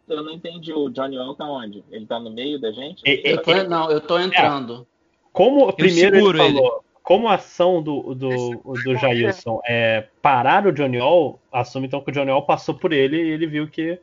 Eu 0.06 0.22
não 0.22 0.32
entendi. 0.32 0.70
O 0.72 0.90
Johnny 0.90 1.16
Wall 1.18 1.34
tá 1.34 1.46
onde? 1.46 1.82
Ele 1.90 2.04
tá 2.04 2.20
no 2.20 2.30
meio 2.30 2.60
da 2.60 2.70
gente? 2.70 3.02
E- 3.06 3.22
Eu 3.24 3.42
tô, 3.42 3.54
não, 3.64 3.90
eu 3.90 4.00
tô 4.02 4.18
entrando. 4.18 4.86
Como 5.32 5.72
primeiro 5.72 6.16
ele 6.16 6.38
falou, 6.38 6.84
como 7.02 7.26
a 7.26 7.34
ação 7.34 7.82
do, 7.82 8.14
do, 8.14 8.60
do 8.64 8.94
Jailson 8.96 9.60
é 9.66 10.06
parar 10.20 10.66
o 10.66 10.72
Johnny 10.72 10.98
All, 10.98 11.40
assume 11.50 11.86
então 11.86 12.00
que 12.02 12.10
o 12.10 12.12
Johnny 12.12 12.30
All 12.30 12.44
passou 12.44 12.74
por 12.74 12.92
ele 12.92 13.16
e 13.16 13.30
ele 13.30 13.46
viu 13.46 13.66
que, 13.66 13.98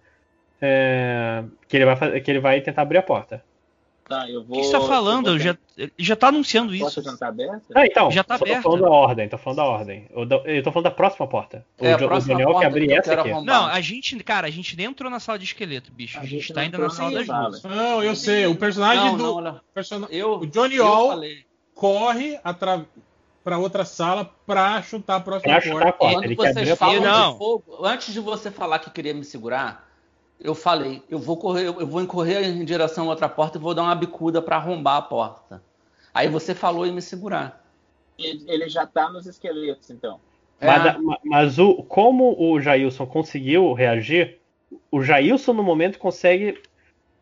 é, 0.59 1.43
que, 1.67 1.77
ele 1.77 1.85
vai, 1.85 1.95
fazer- 1.95 2.19
que 2.21 2.31
ele 2.31 2.39
vai 2.39 2.59
tentar 2.61 2.81
abrir 2.81 2.97
a 2.97 3.03
porta. 3.03 3.43
Tá, 4.11 4.29
eu 4.29 4.41
O 4.41 4.43
vou. 4.43 4.57
que 4.59 4.63
você 4.65 4.71
tá 4.71 4.81
falando? 4.81 5.27
eu 5.27 5.31
vou 5.33 5.39
já, 5.39 5.57
ele 5.77 5.91
já 5.97 6.15
tá 6.15 6.27
anunciando 6.27 6.73
isso. 6.75 6.83
porta 6.83 7.01
já 7.01 7.17
tá 7.17 7.27
aberta? 7.27 7.61
Ah, 7.73 7.85
então, 7.85 8.11
Já 8.11 8.23
tá 8.23 8.37
tô, 8.37 8.45
tô 8.45 8.61
falando 8.61 8.81
da 8.81 8.89
ordem, 8.89 9.29
tô 9.29 9.37
falando 9.37 9.57
da 9.57 9.65
ordem. 9.65 10.07
Eu, 10.11 10.27
eu 10.45 10.63
tô 10.63 10.71
falando 10.71 10.83
da 10.85 10.91
próxima 10.91 11.27
porta. 11.27 11.65
O, 11.79 11.85
É, 11.85 11.97
Jo- 11.97 12.05
o 12.05 12.09
All 12.13 12.21
porta 12.21 12.59
quer 12.59 12.65
abrir 12.67 12.87
que 12.87 12.93
essa 12.93 13.13
aqui. 13.13 13.29
arrombar. 13.31 13.43
Não, 13.55 13.65
a 13.67 13.81
gente, 13.81 14.15
cara, 14.23 14.47
a 14.47 14.51
gente 14.51 14.75
nem 14.77 14.85
entrou 14.87 15.09
na 15.09 15.19
sala 15.19 15.39
de 15.39 15.45
esqueleto, 15.45 15.91
bicho. 15.91 16.17
A, 16.17 16.21
A 16.21 16.23
gente 16.25 16.39
gente 16.41 16.47
tá 16.53 16.59
não 16.61 16.63
ainda 16.65 16.77
na 16.77 16.89
sala 16.89 17.11
das 17.11 17.27
luzes. 17.27 17.63
Não, 17.63 18.03
eu 18.03 18.15
sei. 18.15 18.45
O 18.47 18.55
personagem 18.55 19.03
Não, 19.05 19.17
do. 19.17 19.23
não, 19.23 19.35
olha. 19.35 19.61
persona- 19.73 20.07
Eu, 20.11 20.39
O 20.39 20.45
Johnny 20.47 20.75
eu 20.75 20.85
All 20.87 21.09
falei. 21.09 21.45
corre 21.73 22.39
atra... 22.43 22.85
pra 23.43 23.57
outra 23.57 23.83
sala 23.85 24.29
pra 24.45 24.81
chutar 24.83 25.15
a 25.15 25.19
próxima 25.19 25.53
Pra 25.53 25.61
chutar 25.61 25.87
a 25.87 25.91
porta. 25.93 26.13
porta. 26.15 26.35
Quando 26.35 26.53
vocês 26.53 26.71
a 26.71 26.75
falam 26.75 26.95
porta. 27.01 27.09
Não. 27.17 27.31
de 27.33 27.37
fogo, 27.37 27.85
antes 27.85 28.13
de 28.13 28.19
você 28.19 28.51
falar 28.51 28.79
que 28.79 28.89
queria 28.91 29.13
me 29.13 29.23
segurar, 29.23 29.89
eu 30.43 30.55
falei, 30.55 31.03
eu 31.09 31.19
vou 31.19 31.37
correr, 31.37 31.65
eu 31.67 31.87
vou 31.87 32.05
correr 32.07 32.43
em 32.43 32.63
direção 32.65 33.05
a 33.05 33.09
outra 33.09 33.29
porta 33.29 33.57
e 33.57 33.61
vou 33.61 33.73
dar 33.73 33.83
uma 33.83 33.95
bicuda 33.95 34.41
pra 34.41 34.57
arrombar 34.57 34.97
a 34.97 35.01
porta. 35.01 35.61
Aí 36.13 36.27
você 36.27 36.53
falou 36.55 36.85
em 36.85 36.91
me 36.91 37.01
segurar. 37.01 37.63
Ele, 38.17 38.67
já 38.69 38.85
tá 38.85 39.09
nos 39.09 39.25
esqueletos, 39.25 39.89
então. 39.89 40.19
Mas, 40.59 40.85
É. 40.85 40.89
a- 40.89 40.99
ma- 40.99 41.17
mas 41.23 41.57
o, 41.57 41.75
como 41.83 42.35
o 42.39 42.59
Jailson 42.61 43.05
conseguiu 43.07 43.73
reagir, 43.73 44.39
o 44.91 45.01
Jailson 45.01 45.53
no 45.53 45.63
momento 45.63 45.97
consegue 45.97 46.61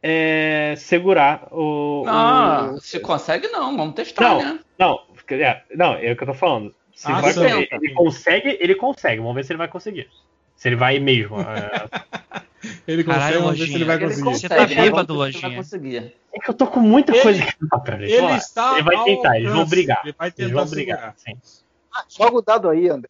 é, 0.01 0.73
segurar 0.77 1.47
o. 1.51 2.03
Não, 2.05 2.75
o- 2.75 2.81
se 2.81 2.99
consegue 2.99 3.47
não, 3.49 3.75
vamos 3.77 3.95
testar, 3.95 4.29
Não. 4.29 4.39
né? 4.41 4.59
Não, 4.77 4.99
é, 5.31 5.61
não, 5.75 5.93
é 5.95 6.11
o 6.11 6.15
que 6.17 6.23
eu 6.23 6.27
tô 6.27 6.33
falando. 6.33 6.73
Se 6.93 7.09
Ah, 7.11 7.21
vai- 7.21 7.31
ele, 7.31 7.67
ele 7.71 7.93
consegue, 7.93 8.57
ele 8.59 8.75
consegue. 8.75 9.19
Vamos 9.21 9.35
ver 9.35 9.43
se 9.45 9.51
ele 9.53 9.57
vai 9.57 9.67
conseguir. 9.67 10.09
Se 10.55 10.67
ele 10.69 10.75
vai 10.75 10.99
mesmo. 10.99 11.37
é, 12.63 12.67
Ele 12.87 13.03
consegue, 13.03 13.37
Caralho, 13.37 13.55
se 13.57 13.73
ele 13.73 13.85
vai 13.85 13.95
Ele 13.97 14.05
conseguir. 14.05 14.23
Você 14.29 14.49
tá 14.49 14.55
consegue, 14.57 14.75
bêbado, 14.81 15.13
Lojinha. 15.13 15.55
conseguir. 15.55 16.15
É 16.33 16.39
que 16.39 16.49
eu 16.49 16.53
tô 16.53 16.67
com 16.67 16.79
muita 16.79 17.11
Ele- 17.13 17.21
coisa 17.21 17.43
aqui. 17.43 17.55
Ele 18.01 18.33
está 18.35 18.73
Ele 18.73 18.83
vai 18.83 19.03
tentar, 19.03 19.37
eles 19.39 19.51
vão 19.51 19.65
brigar. 19.65 20.01
Ele 20.03 20.15
vai 20.17 20.27
Eles 20.27 20.35
tentar 20.35 20.53
vão 20.61 20.69
brigar. 20.69 21.13
Sim. 21.17 21.37
Ah, 21.95 22.05
joga 22.09 22.37
o 22.37 22.41
dado 22.41 22.69
aí, 22.69 22.87
André. 22.89 23.09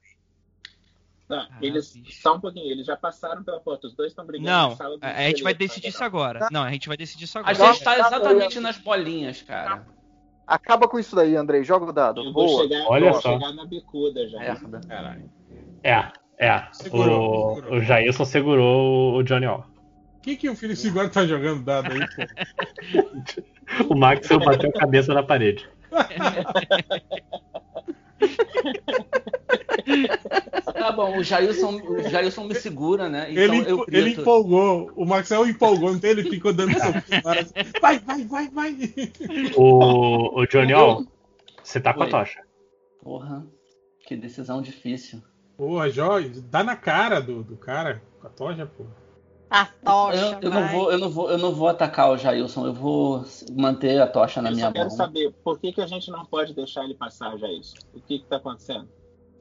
Tá, 1.28 1.48
Ah, 1.52 1.58
eles. 1.62 1.94
Só 2.22 2.36
um 2.36 2.40
pouquinho, 2.40 2.72
eles 2.72 2.88
já 2.88 2.98
passaram 2.98 3.44
pela 3.44 3.60
porta. 3.60 3.86
Os 3.88 3.94
dois 3.94 4.12
estão 4.12 4.26
brigando 4.26 4.50
Não, 4.50 4.76
sala 4.76 4.98
do 4.98 5.04
a, 5.06 5.10
a 5.10 5.22
gente 5.28 5.44
vai 5.44 5.54
decidir 5.54 5.84
tá, 5.84 5.90
isso 5.90 6.04
agora. 6.04 6.48
Não, 6.52 6.64
a 6.64 6.72
gente 6.72 6.88
vai 6.88 6.98
decidir 6.98 7.26
isso 7.26 7.38
A 7.38 7.42
agora. 7.42 7.74
gente 7.74 7.84
tá 7.84 8.00
exatamente 8.00 8.60
nas 8.60 8.78
bolinhas, 8.80 9.42
cara. 9.44 9.86
Acaba 10.48 10.88
com 10.88 10.98
isso 10.98 11.16
daí, 11.16 11.36
Andrei. 11.36 11.64
Joga 11.64 11.86
o 11.86 11.94
dado. 11.94 12.22
Eu 12.22 12.34
vou 12.34 12.48
Boa. 12.48 12.64
chegar, 12.64 12.84
Olha 12.88 13.12
vou 13.12 13.22
só. 13.22 13.34
chegar 13.34 13.54
na 13.54 13.66
bicuda 13.66 14.28
já. 14.28 14.40
Merda. 14.40 14.82
Caralho. 14.88 15.30
É, 15.84 16.12
é. 16.40 16.64
Segurou, 16.72 17.52
o, 17.52 17.56
segurou. 17.56 17.78
o 17.78 17.82
Jailson 17.82 18.26
segurou 18.26 19.16
o 19.16 19.24
Johnny 19.24 19.46
All. 19.46 19.66
O 20.18 20.22
que, 20.22 20.36
que 20.36 20.50
o 20.50 20.56
Felipe 20.56 20.80
Segura 20.80 21.10
tá 21.10 21.26
jogando 21.26 21.64
dado 21.64 21.92
aí, 21.92 22.00
pô? 22.00 23.44
O 23.88 23.96
Max 23.96 24.28
bateu 24.28 24.72
a 24.72 24.80
cabeça 24.80 25.14
na 25.14 25.22
parede. 25.22 25.70
Tá 30.74 30.92
bom, 30.94 31.18
o 31.18 31.24
Jailson, 31.24 31.76
o 31.76 32.10
Jailson 32.10 32.46
me 32.46 32.56
segura, 32.56 33.10
né? 33.10 33.28
Então 33.30 33.44
ele, 33.44 33.70
eu 33.70 33.86
ele 33.92 34.12
empolgou. 34.12 34.92
O 34.96 35.06
Maxwell 35.06 35.48
empolgou, 35.48 35.92
não 35.92 36.00
tem? 36.00 36.12
Ele 36.12 36.30
ficou 36.30 36.54
dando 36.54 36.76
assim, 36.78 36.92
Vai, 37.82 38.00
vai, 38.00 38.24
vai, 38.24 38.50
vai. 38.50 38.76
O, 39.56 40.40
o 40.40 40.46
Johnny 40.48 40.74
All, 40.74 41.06
você 41.64 41.80
tá 41.80 41.94
com 41.94 42.04
a 42.04 42.08
tocha. 42.10 42.42
Porra. 43.02 43.46
Que 44.08 44.16
decisão 44.16 44.62
difícil. 44.62 45.22
Porra, 45.60 45.90
Jorge, 45.90 46.40
dá 46.40 46.64
na 46.64 46.78
cara 46.78 47.20
do, 47.20 47.44
do 47.44 47.58
cara 47.58 48.02
com 48.22 48.28
a 48.28 48.30
tocha, 48.30 48.66
pô. 48.66 48.86
A 49.50 49.66
tocha, 49.66 50.16
Eu, 50.18 50.40
eu 50.44 50.50
não 50.50 50.68
vou, 50.70 50.92
eu, 50.94 50.98
não 50.98 51.10
vou, 51.10 51.30
eu 51.32 51.38
não 51.38 51.52
vou 51.54 51.68
atacar 51.68 52.10
o 52.12 52.18
Jailson, 52.18 52.66
eu 52.66 52.74
vou 52.74 53.26
manter 53.52 54.02
a 54.02 54.08
tocha 54.08 54.42
na 54.42 54.52
Eu 54.52 54.56
minha 54.56 54.68
só 54.68 54.72
quero 54.72 54.88
mão. 54.88 54.96
saber 54.96 55.34
por 55.44 55.60
que, 55.60 55.74
que 55.74 55.82
a 55.82 55.86
gente 55.86 56.10
não 56.10 56.24
pode 56.24 56.54
deixar 56.54 56.86
ele 56.86 56.94
passar 56.94 57.38
já 57.38 57.52
isso. 57.52 57.74
O 57.94 58.00
que 58.00 58.20
que 58.20 58.26
tá 58.26 58.38
acontecendo? 58.38 58.88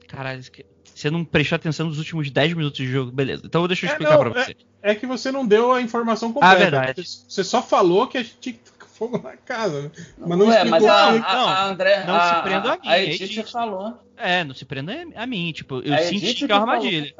Caralho, 0.09 0.41
você 0.83 1.09
não 1.09 1.23
prestou 1.23 1.55
atenção 1.55 1.87
nos 1.87 1.99
últimos 1.99 2.29
10 2.29 2.53
minutos 2.53 2.77
de 2.79 2.87
jogo, 2.87 3.13
beleza. 3.13 3.43
Então 3.45 3.65
deixa 3.65 3.85
eu 3.85 3.89
É, 3.89 3.93
explicar 3.93 4.17
não, 4.17 4.31
pra 4.31 4.43
você. 4.43 4.55
É 4.81 4.95
que 4.95 5.07
você 5.07 5.31
não 5.31 5.47
deu 5.47 5.71
a 5.71 5.81
informação 5.81 6.33
completa. 6.33 6.53
Ah, 6.53 6.57
verdade. 6.59 7.01
Você 7.05 7.43
só 7.45 7.61
falou 7.61 8.07
que 8.07 8.17
a 8.17 8.23
gente 8.23 8.37
tinha 8.41 8.53
que 8.55 8.59
tacar 8.71 8.78
fogo 8.99 9.17
na 9.17 9.35
casa. 9.37 9.81
né? 9.83 9.91
Mas 10.17 10.37
não 10.37 10.47
Ué, 10.47 10.63
mas 10.65 10.83
explicou 10.83 10.89
a, 10.89 11.13
quê. 11.13 11.19
a, 11.25 11.37
a 11.39 11.65
André, 11.69 12.03
não 12.05 12.15
a, 12.15 12.35
se 12.35 12.41
prenda 12.43 12.73
a 12.73 12.77
mim, 12.77 12.87
a 12.87 12.97
é 12.99 13.03
Edith 13.05 13.23
Edith. 13.23 13.51
falou. 13.51 13.97
É, 14.17 14.43
não 14.43 14.53
se 14.53 14.65
prenda 14.65 14.93
a 15.15 15.25
mim, 15.25 15.51
tipo, 15.53 15.79
eu 15.79 15.93
A 15.93 15.97
senti 15.99 16.25
Edith 16.27 16.45
que 16.45 16.51
é 16.51 16.55
uma 16.55 16.65
falou, 16.65 16.75
armadilha. 16.75 17.15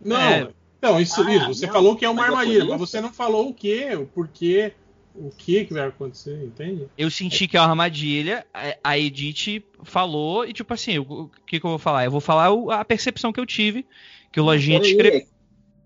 Não, 0.00 0.16
É. 0.20 0.48
não, 0.82 1.00
isso, 1.00 1.22
Ah, 1.22 1.32
isso, 1.34 1.46
você 1.48 1.66
não, 1.66 1.72
falou 1.72 1.96
que 1.96 2.04
é 2.04 2.08
uma 2.08 2.22
mas 2.22 2.30
é 2.30 2.34
armadilha, 2.34 2.64
mas 2.64 2.80
você 2.80 3.00
não 3.00 3.12
falou 3.12 3.48
o 3.50 3.54
que, 3.54 3.94
o 3.94 4.06
porquê, 4.06 4.72
o 5.14 5.30
que 5.30 5.64
que 5.66 5.72
vai 5.74 5.86
acontecer, 5.88 6.42
entende? 6.44 6.88
Eu 6.98 7.10
senti 7.10 7.46
que 7.46 7.56
é 7.56 7.60
uma 7.60 7.70
armadilha, 7.70 8.44
a- 8.82 8.98
Edith 8.98 9.62
falou, 9.84 10.44
e 10.46 10.52
tipo 10.52 10.72
assim, 10.74 10.98
o 10.98 11.30
que, 11.46 11.60
que 11.60 11.64
eu 11.66 11.70
vou 11.70 11.78
falar? 11.78 12.04
Eu 12.04 12.10
vou 12.10 12.20
falar 12.20 12.48
a 12.78 12.84
percepção 12.84 13.32
que 13.32 13.38
eu 13.40 13.46
tive, 13.46 13.86
que 14.32 14.40
o 14.40 14.44
Lojinha 14.44 14.80
descreveu. 14.80 15.26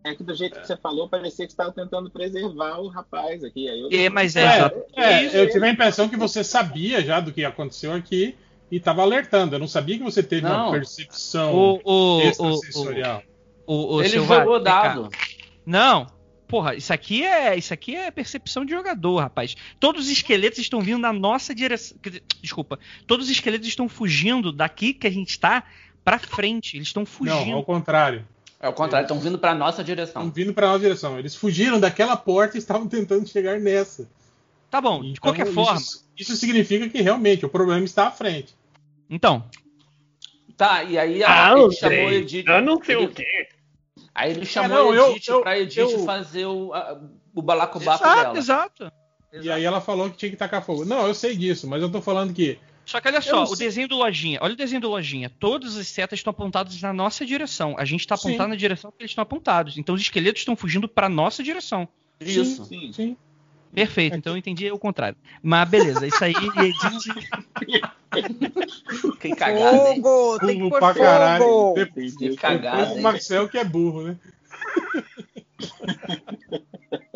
É 0.09 0.15
que 0.15 0.23
do 0.25 0.35
jeito 0.35 0.61
que 0.61 0.67
você 0.67 0.77
falou, 0.77 1.09
parecia 1.09 1.47
que 1.47 1.53
você 1.53 1.55
estava 1.55 1.73
tentando 1.73 2.11
preservar 2.11 2.79
o 2.79 2.89
rapaz 2.89 3.45
aqui. 3.45 3.69
Aí 3.69 3.81
eu... 3.81 3.89
É, 3.93 4.09
mas 4.09 4.37
é, 4.37 4.71
É, 4.97 5.03
é, 5.03 5.25
isso. 5.25 5.37
eu 5.37 5.51
tive 5.51 5.67
a 5.67 5.71
impressão 5.71 6.09
que 6.09 6.17
você 6.17 6.43
sabia 6.43 7.03
já 7.03 7.21
do 7.21 7.33
que 7.33 7.45
aconteceu 7.45 7.93
aqui 7.93 8.35
e 8.71 8.77
estava 8.77 9.03
alertando. 9.03 9.55
Eu 9.55 9.59
não 9.59 9.69
sabia 9.69 9.99
que 9.99 10.05
você 10.05 10.23
teve 10.23 10.47
uma 10.47 10.65
Não. 10.65 10.71
percepção 10.73 11.55
O, 11.55 11.75
o, 11.75 11.81
o, 11.85 12.17
o, 12.19 12.23
extrasensorial. 12.29 13.23
o, 13.67 13.95
o 13.97 14.03
Ele 14.03 14.21
jogou 14.21 14.61
dado. 14.61 15.09
Não. 15.65 16.07
Porra, 16.47 16.75
isso 16.75 16.93
aqui 16.95 17.23
é 17.25 17.55
isso 17.57 17.75
aqui 17.75 17.95
é 17.95 18.11
percepção 18.11 18.65
de 18.65 18.73
jogador, 18.73 19.19
rapaz. 19.19 19.55
Todos 19.79 20.07
os 20.07 20.11
esqueletos 20.11 20.59
estão 20.59 20.81
vindo 20.81 20.99
na 20.99 21.13
nossa 21.13 21.55
direção. 21.55 21.99
Desculpa. 22.41 22.79
Todos 23.07 23.27
os 23.27 23.33
esqueletos 23.33 23.69
estão 23.69 23.87
fugindo 23.87 24.51
daqui 24.51 24.95
que 24.95 25.07
a 25.07 25.11
gente 25.11 25.39
tá 25.39 25.65
pra 26.03 26.19
frente. 26.19 26.79
Eles 26.79 26.89
estão 26.89 27.03
Não, 27.03 27.07
fugindo. 27.07 27.55
ao 27.57 27.63
contrário. 27.63 28.27
É 28.61 28.69
o 28.69 28.73
contrário, 28.73 29.05
estão 29.05 29.21
vindo 29.21 29.39
pra 29.39 29.55
nossa 29.55 29.83
Estão 29.83 29.85
direção. 29.85 30.31
vindo 30.31 30.53
para 30.53 30.67
nossa 30.69 30.81
direção. 30.81 31.19
Eles 31.19 31.35
fugiram 31.37 31.79
daquela 31.79 32.17
porta 32.17 32.57
e 32.57 32.59
estavam 32.59 32.89
tentando 32.89 33.27
chegar 33.29 33.61
nessa. 33.61 34.09
Tá 34.71 34.81
bom, 34.81 35.01
de 35.01 35.11
Então, 35.11 35.21
qualquer 35.23 35.47
isso- 35.47 35.55
forma. 35.55 35.81
Isso 36.17 36.37
significa 36.37 36.89
que 36.89 37.01
realmente 37.01 37.47
o 37.47 37.49
problema 37.49 37.85
está 37.85 38.09
à 38.09 38.11
frente. 38.11 38.55
Então, 39.09 39.45
Tá, 40.57 40.83
e 40.83 40.99
aí 40.99 41.23
Ah, 41.23 41.53
a, 41.53 41.53
ele 41.53 41.61
Andrei, 41.63 41.79
chamou 41.79 42.09
a 42.09 42.15
Edith. 42.15 42.45
eu 42.49 42.63
não 42.63 42.83
sei 42.83 42.97
ele- 42.97 43.05
o 43.07 43.11
quê. 43.11 43.49
Aí 44.13 44.33
ele 44.33 44.45
chamou 44.45 44.77
não, 44.77 44.91
a 44.91 44.95
eu- 44.97 45.11
Edith 45.13 45.29
eu- 45.29 45.41
pra 45.41 45.57
Edith 45.57 45.79
eu- 45.79 46.05
fazer 46.05 46.47
o, 46.47 46.75
a- 46.75 47.01
o 47.33 47.41
balacobaco 47.41 48.03
exato, 48.03 48.23
dela. 48.25 48.39
exato. 48.39 48.93
E 49.41 49.49
aí 49.53 49.63
ela 49.63 49.81
falou 49.81 50.11
que 50.11 50.17
tinha 50.17 50.31
que 50.33 50.37
tacar 50.37 50.65
fogo. 50.65 50.85
Não, 50.85 51.07
eu 51.07 51.15
sei 51.15 51.37
disso, 51.37 51.69
mas 51.69 51.81
eu 51.81 51.89
tô 51.93 52.03
falando 52.03 52.35
que. 52.35 52.59
Só 52.89 53.03
que 53.03 53.09
olha 53.09 53.21
só, 53.21 53.45
o 53.45 53.55
desenho 53.55 53.87
do 53.87 53.97
Lojinha. 53.97 54.39
Olha 54.41 54.55
o 54.55 54.57
desenho 54.57 54.81
do 54.81 54.89
Lojinha. 54.89 55.31
Todas 55.39 55.77
as 55.77 55.87
setas 55.89 56.21
estão 56.21 56.31
apontadas 56.31 56.81
na 56.81 56.91
nossa 56.91 57.27
direção. 57.27 57.75
A 57.79 57.85
gente 57.85 58.07
tá 58.07 58.17
Sim. 58.17 58.29
apontado 58.31 58.49
na 58.49 58.57
direção 58.57 58.91
que 58.91 58.97
eles 59.03 59.11
estão 59.11 59.21
apontados. 59.21 59.77
Então 59.77 59.95
os 59.95 60.01
esqueletos 60.01 60.41
estão 60.41 60.57
fugindo 60.57 60.89
pra 60.89 61.07
nossa 61.07 61.43
direção. 61.43 61.87
Isso. 62.19 62.65
Sim. 62.65 62.91
Sim. 62.95 63.17
Perfeito, 63.75 64.17
então 64.17 64.33
eu 64.33 64.39
entendi 64.39 64.71
o 64.73 64.79
contrário. 64.79 65.19
Mas 65.43 65.69
beleza, 65.69 66.07
isso 66.07 66.25
aí 66.25 66.33
Edith. 66.57 67.83
Que 69.21 69.37
cagada, 69.37 69.91
hein? 69.91 70.01
Fogo, 70.01 70.39
tem 70.47 70.59
que 70.63 70.71
pôr 70.71 70.79
pra 70.79 70.95
caralho. 70.95 71.45
fogo. 71.45 71.75
Depois, 71.75 72.17
Que 72.17 72.37
cagada, 72.37 72.77
depois 72.79 72.99
o? 72.99 73.03
Marcel 73.03 73.49
que 73.51 73.59
é 73.59 73.65
burro, 73.65 74.03
né? 74.05 74.17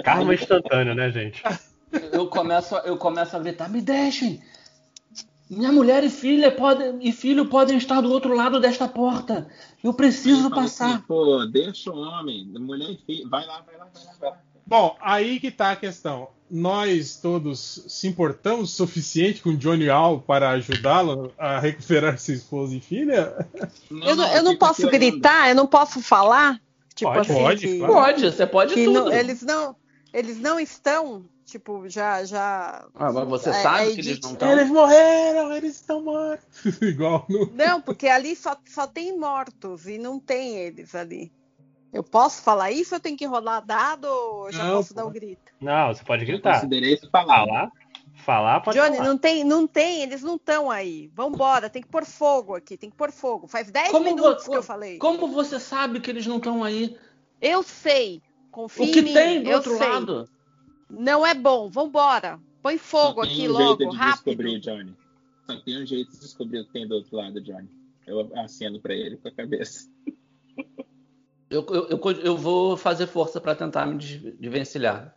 Karma 0.05 0.34
instantâneo, 0.34 0.94
né, 0.94 1.10
gente? 1.10 1.42
Eu 2.12 2.26
começo, 2.26 2.76
a- 2.76 2.81
eu 2.81 2.99
começo 2.99 3.34
a 3.34 3.39
gritar, 3.41 3.70
me 3.70 3.81
deixem! 3.81 4.42
Minha 5.51 5.71
mulher 5.73 6.03
e 6.03 6.09
filha 6.11 6.51
podem, 6.51 6.99
e 7.01 7.12
filho 7.12 7.47
podem 7.47 7.77
estar 7.77 8.01
do 8.01 8.11
outro 8.11 8.35
lado 8.35 8.59
desta 8.59 8.89
porta. 8.89 9.47
Eu 9.85 9.93
preciso 9.93 10.45
Aí 10.45 10.51
fala 10.51 10.62
passar. 10.62 10.95
assim, 10.95 11.05
Pô, 11.07 11.45
deixa 11.45 11.91
o 11.91 11.99
homem, 11.99 12.47
mulher 12.59 12.91
e 12.91 12.97
filho. 12.97 13.29
Vai 13.29 13.45
lá, 13.47 13.61
vai 13.61 13.77
lá, 13.77 13.87
vai 13.93 14.05
lá. 14.05 14.12
Vai 14.21 14.31
lá. 14.31 14.39
Bom, 14.67 14.97
aí 15.01 15.39
que 15.41 15.51
tá 15.51 15.73
a 15.73 15.77
questão. 15.77 16.29
Nós 16.51 17.17
todos 17.17 17.85
se 17.89 18.07
importamos 18.07 18.73
o 18.73 18.77
suficiente 18.77 19.43
com 19.43 19.57
Johnny 19.57 19.89
Al 19.91 20.21
para 20.21 20.51
ajudá-lo 20.51 21.33
a 21.39 21.59
recuperar 21.59 22.19
sua 22.19 22.35
esposa 22.35 22.75
e 22.77 22.81
filha? 22.81 23.35
Eu 23.91 24.15
não, 24.17 24.27
eu 24.35 24.43
não 24.43 24.57
posso 24.57 24.87
gritar, 24.89 25.49
eu 25.49 25.55
não 25.55 25.67
posso 25.67 26.01
falar. 26.01 26.61
Tipo 26.95 27.11
Pode, 27.12 27.31
assim, 27.33 27.43
pode, 27.43 27.67
que. 27.67 27.79
Pode, 27.79 28.21
você 28.33 28.47
pode 28.47 28.75
que 28.75 28.85
tudo. 28.85 29.05
não- 29.07 29.12
eles 29.12 29.43
não, 29.43 29.77
eles 30.12 30.39
não 30.39 30.61
estão, 30.61 31.25
tipo, 31.53 31.89
já, 31.89 32.25
já. 32.25 32.87
Ah, 32.95 33.13
mas 33.13 33.29
você 33.29 33.51
É, 33.51 33.53
sabe 33.53 33.91
é 33.91 33.95
que 33.95 34.01
eles 34.01 34.21
não 34.21 34.33
estão. 34.33 34.53
Eles 34.53 34.71
morreram, 34.71 35.53
eles 35.53 35.75
estão 35.77 36.03
mortos. 36.03 36.47
Igual 36.83 37.27
no. 37.29 37.47
Não, 37.55 37.81
porque 37.81 38.09
ali 38.09 38.35
só, 38.35 38.57
só 38.67 38.87
tem 38.87 39.19
mortos 39.19 39.87
e 39.87 39.99
não 39.99 40.19
tem 40.19 40.57
eles 40.59 40.95
ali. 40.95 41.31
Eu 41.93 42.03
posso 42.03 42.41
falar 42.43 42.71
isso 42.71 42.95
ou 42.95 42.97
eu 42.97 43.03
tenho 43.03 43.17
que 43.19 43.27
rolar 43.27 43.61
dado 43.61 44.07
ou 44.07 44.47
eu 44.47 44.53
já 44.53 44.65
Não, 44.65 44.77
posso 44.77 44.95
pô. 44.95 45.01
dar 45.01 45.07
o 45.07 45.11
grito? 45.11 45.53
Não, 45.61 45.89
você 45.95 46.03
pode 46.03 46.23
Eu 46.23 46.27
gritar. 46.27 46.55
considerei 46.55 46.95
isso 46.95 47.09
falar. 47.11 47.45
Falar, 47.47 47.71
falar 48.25 48.61
pode 48.61 48.79
Johnny, 48.79 48.97
falar. 48.97 49.09
não 49.09 49.19
tem, 49.19 49.45
não 49.45 49.67
tem, 49.67 50.03
eles 50.03 50.23
não 50.23 50.37
estão 50.37 50.71
aí. 50.71 51.11
Vambora, 51.15 51.69
tem 51.69 51.83
que 51.83 51.89
pôr 51.89 52.07
fogo 52.07 52.55
aqui, 52.55 52.79
tem 52.79 52.89
que 52.89 52.97
pôr 52.97 53.13
fogo. 53.13 53.47
Faz 53.47 53.71
10 53.71 53.91
Como 53.91 54.05
minutos 54.07 54.49
que 54.49 54.57
eu 54.57 54.63
falei. 54.63 54.97
Como 54.97 55.29
você 55.29 55.61
sabe 55.61 56.01
que 56.01 56.09
eles 56.11 56.27
não 56.27 56.39
estão 56.39 56.65
aí? 56.65 56.97
Eu 57.41 57.63
sei. 57.63 58.23
Confia 58.51 58.87
O 58.87 58.93
que 58.93 59.01
em 59.01 59.03
mim, 59.03 59.13
tem 59.13 59.43
do 59.43 59.51
eu 59.51 59.57
outro 59.57 59.77
sei. 59.77 59.89
lado? 59.89 60.29
Não 60.93 61.27
é 61.27 61.35
bom, 61.35 61.69
vambora. 61.69 62.39
Põe 62.62 62.79
fogo 62.79 63.21
aqui 63.23 63.49
um 63.49 63.53
logo, 63.53 63.79
jeito 63.79 63.91
de 63.91 63.97
rápido. 63.97 64.15
descobrir, 64.25 64.61
Johnny. 64.61 64.95
Só 65.47 65.57
tem 65.61 65.83
um 65.83 65.87
jeito 65.87 66.12
de 66.12 66.19
descobrir 66.21 66.61
o 66.61 66.65
que 66.67 66.73
tem 66.73 66.87
do 66.87 66.95
outro 66.97 67.17
lado, 67.17 67.41
Johnny. 67.41 67.69
Eu 68.07 68.31
aceno 68.37 68.81
pra 68.81 68.95
ele 68.95 69.17
com 69.17 69.29
a 69.29 69.33
cabeça. 69.33 69.89
Eu, 71.51 71.67
eu, 71.69 71.87
eu, 71.91 72.11
eu 72.23 72.37
vou 72.37 72.79
fazer 72.79 73.07
força 73.07 73.39
pra 73.39 73.55
tentar 73.55 73.85
me 73.85 73.99
des- 73.99 74.23
desvencilhar. 74.41 75.15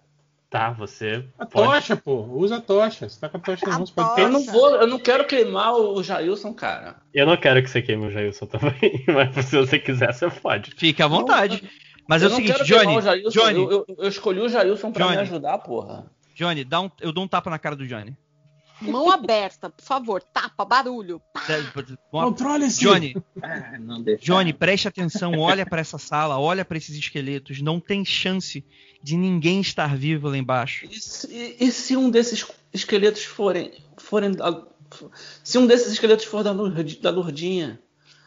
Tá, 0.50 0.70
você 0.72 1.26
A 1.40 1.46
pode. 1.46 1.68
tocha, 1.72 1.96
pô. 1.96 2.24
Usa 2.24 2.58
a 2.58 2.62
tocha. 2.62 3.08
Você 3.08 3.18
tá 3.18 3.30
com 3.30 3.38
a 3.38 3.40
tocha 3.40 3.66
na 3.66 3.78
mão, 3.78 3.86
pode 3.88 3.94
tocha. 4.10 4.22
Eu 4.22 4.30
não 4.30 4.44
vou, 4.44 4.70
eu 4.76 4.86
não 4.86 5.00
quero 5.00 5.26
queimar 5.26 5.74
o 5.74 6.04
Jailson, 6.04 6.54
cara. 6.54 6.98
Eu 7.14 7.26
não 7.26 7.38
quero 7.38 7.64
que 7.64 7.70
você 7.70 7.82
queime 7.82 8.08
o 8.08 8.12
Jailson 8.12 8.48
também, 8.48 9.06
mas 9.08 9.46
se 9.46 9.56
você 9.56 9.80
quiser, 9.80 10.14
você 10.14 10.30
pode. 10.30 10.72
Fique 10.72 11.02
à 11.02 11.08
vontade. 11.08 11.64
Mas 12.08 12.22
é 12.22 12.26
eu 12.26 12.30
o 12.30 12.32
não 12.32 12.38
seguinte, 12.38 12.64
Johnny, 12.66 12.98
o 12.98 13.02
Jailson. 13.02 13.30
Johnny, 13.30 13.60
Eu, 13.60 13.72
eu- 13.72 13.96
eu 14.00 14.08
escolhi 14.10 14.40
o 14.40 14.50
Jailson 14.50 14.92
pra 14.92 15.06
Johnny. 15.06 15.16
me 15.18 15.22
ajudar, 15.24 15.58
porra. 15.60 16.06
Johnny, 16.36 16.64
dá 16.64 16.82
um, 16.82 16.92
eu 17.02 17.12
dou 17.12 17.24
um 17.24 17.28
tapa 17.28 17.50
na 17.50 17.58
cara 17.58 17.76
do 17.76 17.88
Johnny. 17.88 18.16
Mão 18.82 19.10
aberta, 19.10 19.70
por 19.70 19.82
favor, 19.84 20.22
tapa, 20.22 20.66
barulho. 20.66 21.22
Controle-se. 22.12 22.82
Johnny, 22.82 23.16
Ah. 23.42 23.72
Johnny, 24.22 24.54
preste 24.54 24.88
atenção, 24.88 25.38
olha 25.40 25.66
pra 25.66 25.80
essa 25.80 25.98
sala, 25.98 26.38
olha 26.40 26.66
pra 26.66 26.78
esses 26.78 26.96
esqueletos. 26.98 27.62
Não 27.62 27.80
tem 27.80 28.04
chance 28.04 28.66
de 29.02 29.16
ninguém 29.18 29.62
estar 29.62 29.96
vivo 29.96 30.28
lá 30.30 30.38
embaixo. 30.38 30.86
E 30.92 31.00
se, 31.00 31.28
e- 31.32 31.56
e 31.68 31.72
se 31.72 31.96
um 31.96 32.10
desses 32.10 32.46
esqueletos 32.74 33.24
forem. 33.24 33.72
forem 33.98 34.32
da- 34.32 34.64
se 35.44 35.58
um 35.58 35.66
desses 35.66 35.94
esqueletos 35.94 36.26
for 36.26 36.44
da, 36.44 36.52
da 36.54 37.10
Lurdinha? 37.12 37.80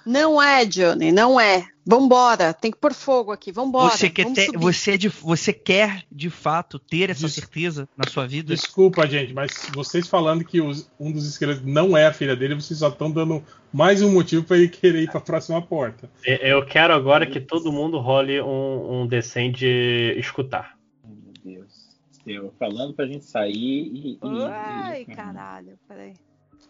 Não 0.07 0.41
é, 0.41 0.65
Johnny, 0.65 1.12
não 1.12 1.39
é. 1.39 1.67
Vambora, 1.85 2.52
tem 2.52 2.70
que 2.70 2.77
pôr 2.77 2.93
fogo 2.93 3.33
aqui, 3.33 3.51
vambora. 3.51 3.97
Você 3.97 4.10
quer, 4.10 4.25
vamos 4.25 4.36
ter- 4.39 4.47
subir. 4.47 4.59
você, 4.59 4.91
é 4.93 4.97
de- 4.99 5.09
você 5.09 5.52
quer 5.55 6.05
de 6.12 6.28
fato 6.28 6.78
ter 6.78 7.09
essa 7.09 7.23
Des- 7.23 7.35
certeza 7.35 7.89
na 7.97 8.07
sua 8.10 8.27
vida? 8.27 8.55
Desculpa, 8.55 9.07
gente, 9.07 9.33
mas 9.33 9.51
vocês 9.75 10.07
falando 10.07 10.44
que 10.44 10.60
os- 10.60 10.91
um 11.01 11.10
dos 11.10 11.27
esqueletos 11.27 11.65
não 11.65 11.97
é 11.97 12.07
a 12.07 12.12
filha 12.12 12.36
dele, 12.36 12.55
vocês 12.55 12.78
só 12.81 12.89
estão 12.89 13.10
dando 13.10 13.43
mais 13.73 14.02
um 14.02 14.12
motivo 14.12 14.44
pra 14.44 14.59
ele 14.59 14.68
querer 14.68 15.02
ir 15.05 15.10
pra 15.10 15.20
próxima 15.20 15.62
porta. 15.62 16.10
E- 16.27 16.51
Eu 16.51 16.65
quero 16.67 16.93
agora 16.93 17.25
que 17.27 17.41
todo 17.41 17.73
mundo 17.73 17.99
role 17.99 18.39
um, 18.43 19.02
um 19.02 19.09
D100 19.09 19.51
de 19.52 20.15
escutar. 20.18 20.77
Ai, 21.05 21.10
Meu 21.44 21.55
Deus. 21.62 21.89
Eu 22.27 22.52
falando 22.59 22.93
pra 22.93 23.07
gente 23.07 23.25
sair 23.25 23.55
e. 23.55 24.18
e- 24.23 24.44
Ai, 24.47 25.02
e- 25.09 25.15
caralho, 25.15 25.78
peraí. 25.89 26.12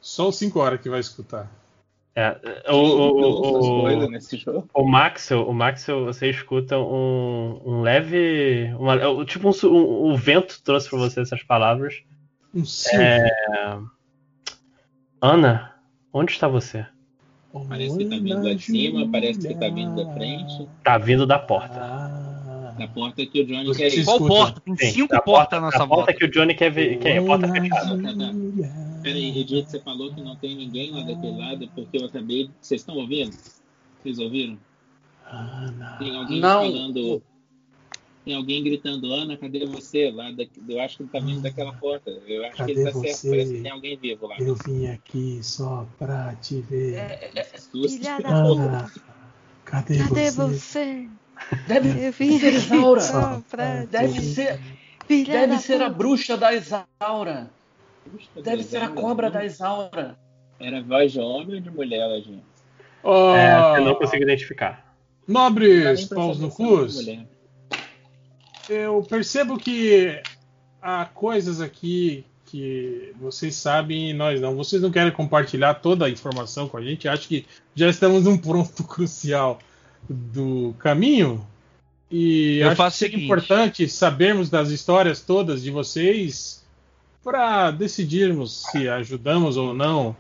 Só 0.01 0.29
os 0.29 0.37
5 0.37 0.61
horas 0.61 0.81
que 0.81 0.89
vai 0.89 1.01
escutar. 1.01 1.51
É, 2.21 2.37
o, 2.73 2.75
Eu 2.75 2.75
o, 2.75 2.81
o, 2.81 3.21
o, 3.21 3.81
o 3.81 3.83
o 4.75 5.55
você 6.07 6.29
escuta 6.29 6.77
um, 6.77 7.61
um 7.65 7.81
leve. 7.81 8.75
uma- 8.77 8.97
é 8.97 9.07
o- 9.07 9.25
tipo 9.25 9.49
um, 9.49 9.53
um- 9.69 10.11
o 10.13 10.17
vento 10.17 10.61
trouxe 10.65 10.91
pra 10.91 10.99
você 10.99 11.21
essas 11.21 11.45
palavras. 11.45 12.03
Um 12.53 12.65
5. 12.65 12.97
Ana, 15.23 15.75
onde 16.13 16.33
está 16.33 16.49
você? 16.49 16.85
Parece 17.69 17.97
que 17.99 18.05
tá 18.07 18.17
vindo 18.17 18.43
lá 18.43 18.53
de 18.53 18.63
cima, 18.63 19.09
parece 19.13 19.39
que 19.47 19.55
tá 19.55 19.69
vindo 19.69 19.95
da 19.95 20.13
frente. 20.15 20.69
Tá 20.83 20.99
vindo 20.99 21.25
da 21.25 21.39
porta. 21.39 21.81
Ah, 21.81 22.75
Na 22.77 22.89
porta 22.89 23.25
que 23.27 23.43
o 23.43 23.47
Johnny 23.47 23.67
Você 23.67 23.91
quer 23.91 23.97
ir. 23.97 24.05
Qual 24.05 24.19
porta? 24.27 24.61
Tem 24.61 24.77
cinco 24.77 25.09
da 25.15 25.21
portas 25.23 25.51
porta, 25.51 25.57
na 25.57 25.61
da 25.61 25.67
nossa 25.67 25.79
porta 25.79 25.95
volta. 25.95 26.15
que 26.15 26.25
o 26.25 26.31
Johnny 26.33 26.55
quer 26.55 26.71
ver. 26.71 26.99
Que 26.99 27.09
é 27.09 27.19
a 27.19 27.23
porta 27.23 27.47
fechada. 27.49 27.97
Peraí, 29.03 29.39
Edith, 29.39 29.67
você 29.69 29.81
falou 29.81 30.13
que 30.15 30.21
não 30.21 30.37
tem 30.37 30.57
ninguém 30.57 30.91
lá 30.91 31.03
daquele 31.03 31.37
lado, 31.37 31.69
porque 31.75 31.97
eu 31.99 32.07
acabei. 32.07 32.51
Vocês 32.61 32.81
estão 32.81 32.97
ouvindo? 32.97 33.37
Vocês 34.03 34.19
ouviram? 34.19 34.59
Tem 35.99 36.17
alguém 36.17 36.41
Não. 36.41 36.63
falando. 36.63 37.23
Tem 38.25 38.35
alguém 38.35 38.63
gritando, 38.63 39.11
Ana, 39.13 39.37
cadê 39.39 39.65
você? 39.65 40.11
Lá 40.11 40.31
da... 40.33 40.45
Eu 40.69 40.81
acho 40.83 40.99
que 40.99 41.03
ele 41.05 41.11
tá 41.11 41.19
vindo 41.19 41.41
daquela 41.41 41.73
porta. 41.73 42.11
Eu 42.11 42.45
acho 42.45 42.57
Cadê 42.59 42.75
que 42.75 42.81
ele 42.81 42.91
tá 42.91 42.99
certo. 42.99 43.17
você? 43.17 43.31
Parece 43.31 43.55
que 43.55 43.61
tem 43.63 43.71
alguém 43.71 43.97
vivo 43.97 44.27
lá. 44.27 44.37
Eu 44.39 44.55
vim 44.55 44.87
aqui 44.89 45.41
só 45.43 45.87
pra 45.99 46.35
te 46.37 46.61
ver. 46.61 47.33
Susto. 47.57 47.97
Filha 47.99 48.19
da 48.21 48.29
Ana, 48.37 48.93
cadê, 49.65 49.99
Cadê 49.99 50.31
você? 50.31 50.31
você? 50.31 51.09
Deve 51.67 51.89
Eu 52.07 52.13
vim 52.13 52.39
ser 52.39 52.53
Isaura. 52.53 53.01
Deve 53.91 54.21
ser, 54.21 54.61
Filha 55.07 55.33
deve 55.47 55.59
ser 55.59 55.81
a 55.81 55.89
bruxa 55.89 56.37
da 56.37 56.53
Isaura. 56.53 57.51
Puxa, 58.11 58.29
Deve 58.43 58.63
ser 58.63 58.79
a 58.79 58.85
Isaura, 58.85 59.01
cobra 59.01 59.31
da 59.31 59.45
Isaura. 59.45 60.17
Era 60.61 60.83
voz 60.83 61.13
de 61.13 61.21
homem 61.21 61.57
ou 61.57 61.61
de 61.61 61.71
mulher, 61.71 62.07
Lojinha? 62.07 62.43
Ó, 63.03 63.35
É, 63.37 63.79
eu 63.79 63.85
não 63.85 63.95
consigo 63.95 64.23
identificar. 64.23 64.95
Nobres 65.27 66.07
pra 66.07 66.17
paus 66.17 66.39
no 66.39 66.51
cus, 66.51 67.07
eu 68.69 69.03
percebo 69.09 69.59
que 69.59 70.21
há 70.81 71.05
coisas 71.07 71.61
aqui 71.61 72.25
que 72.47 73.13
vocês 73.21 73.55
sabem 73.55 74.11
e 74.11 74.13
nós 74.15 74.41
não. 74.41 74.57
Vocês 74.57 74.81
não 74.81 74.91
querem 74.91 75.13
compartilhar 75.13 75.75
toda 75.75 76.07
a 76.07 76.11
informação 76.11 76.67
com 76.69 76.77
a 76.79 76.83
gente? 76.83 77.09
Acho 77.09 77.29
que 77.29 77.47
já 77.75 77.89
estamos 77.89 78.25
num 78.25 78.39
ponto 78.39 78.85
crucial 78.89 79.59
do 80.09 80.75
caminho. 80.79 81.47
E 82.11 82.59
Eu 82.61 82.69
acho 82.69 82.77
faço 82.77 82.99
que 82.99 83.05
seguinte. 83.05 83.25
importante 83.25 83.89
sabermos 83.89 84.49
das 84.49 84.71
histórias 84.71 85.21
todas 85.21 85.63
de 85.63 85.71
vocês 85.71 86.67
para 87.23 87.71
decidirmos 87.71 88.63
se 88.71 88.89
ajudamos 88.89 89.57
ou 89.57 89.75
não. 89.75 90.17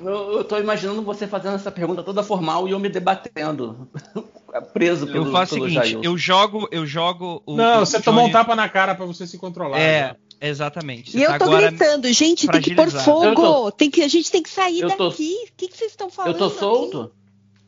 Eu, 0.00 0.32
eu 0.38 0.44
tô 0.44 0.58
imaginando 0.58 1.02
você 1.02 1.26
fazendo 1.26 1.54
essa 1.56 1.70
pergunta 1.70 2.02
toda 2.02 2.22
formal 2.22 2.66
e 2.66 2.72
eu 2.72 2.78
me 2.78 2.88
debatendo. 2.88 3.88
Preso 4.72 5.06
pelo, 5.06 5.26
Eu 5.26 5.32
faço 5.32 5.54
o 5.54 5.58
pelo 5.58 5.68
seguinte, 5.68 5.88
Jailson. 5.90 6.00
eu 6.08 6.16
jogo, 6.16 6.68
eu 6.70 6.86
jogo 6.86 7.42
o. 7.44 7.56
não, 7.56 7.82
o 7.82 7.86
você 7.86 8.00
tomou 8.00 8.20
um 8.22 8.24
Johnny- 8.26 8.32
tapa 8.32 8.54
na 8.54 8.68
cara 8.68 8.94
para 8.94 9.04
você 9.04 9.26
se 9.26 9.36
controlar. 9.36 9.78
É, 9.78 10.02
né? 10.12 10.16
exatamente. 10.40 11.10
Você 11.10 11.18
E 11.18 11.22
eu 11.22 11.30
tá 11.30 11.38
tô 11.38 11.44
agora 11.46 11.68
gritando, 11.70 12.12
gente, 12.12 12.46
tem 12.46 12.60
que 12.62 12.74
pôr 12.74 12.88
fogo. 12.90 13.72
Tem 13.72 13.90
que, 13.90 14.00
a 14.02 14.08
gente 14.08 14.30
tem 14.30 14.42
que 14.42 14.48
sair 14.48 14.80
tô- 14.96 15.08
daqui. 15.10 15.34
O 15.50 15.52
que, 15.56 15.68
que 15.68 15.76
vocês 15.76 15.90
estão 15.90 16.08
falando? 16.08 16.34
Eu 16.34 16.38
tô 16.38 16.46
aqui? 16.46 16.58
solto? 16.58 17.12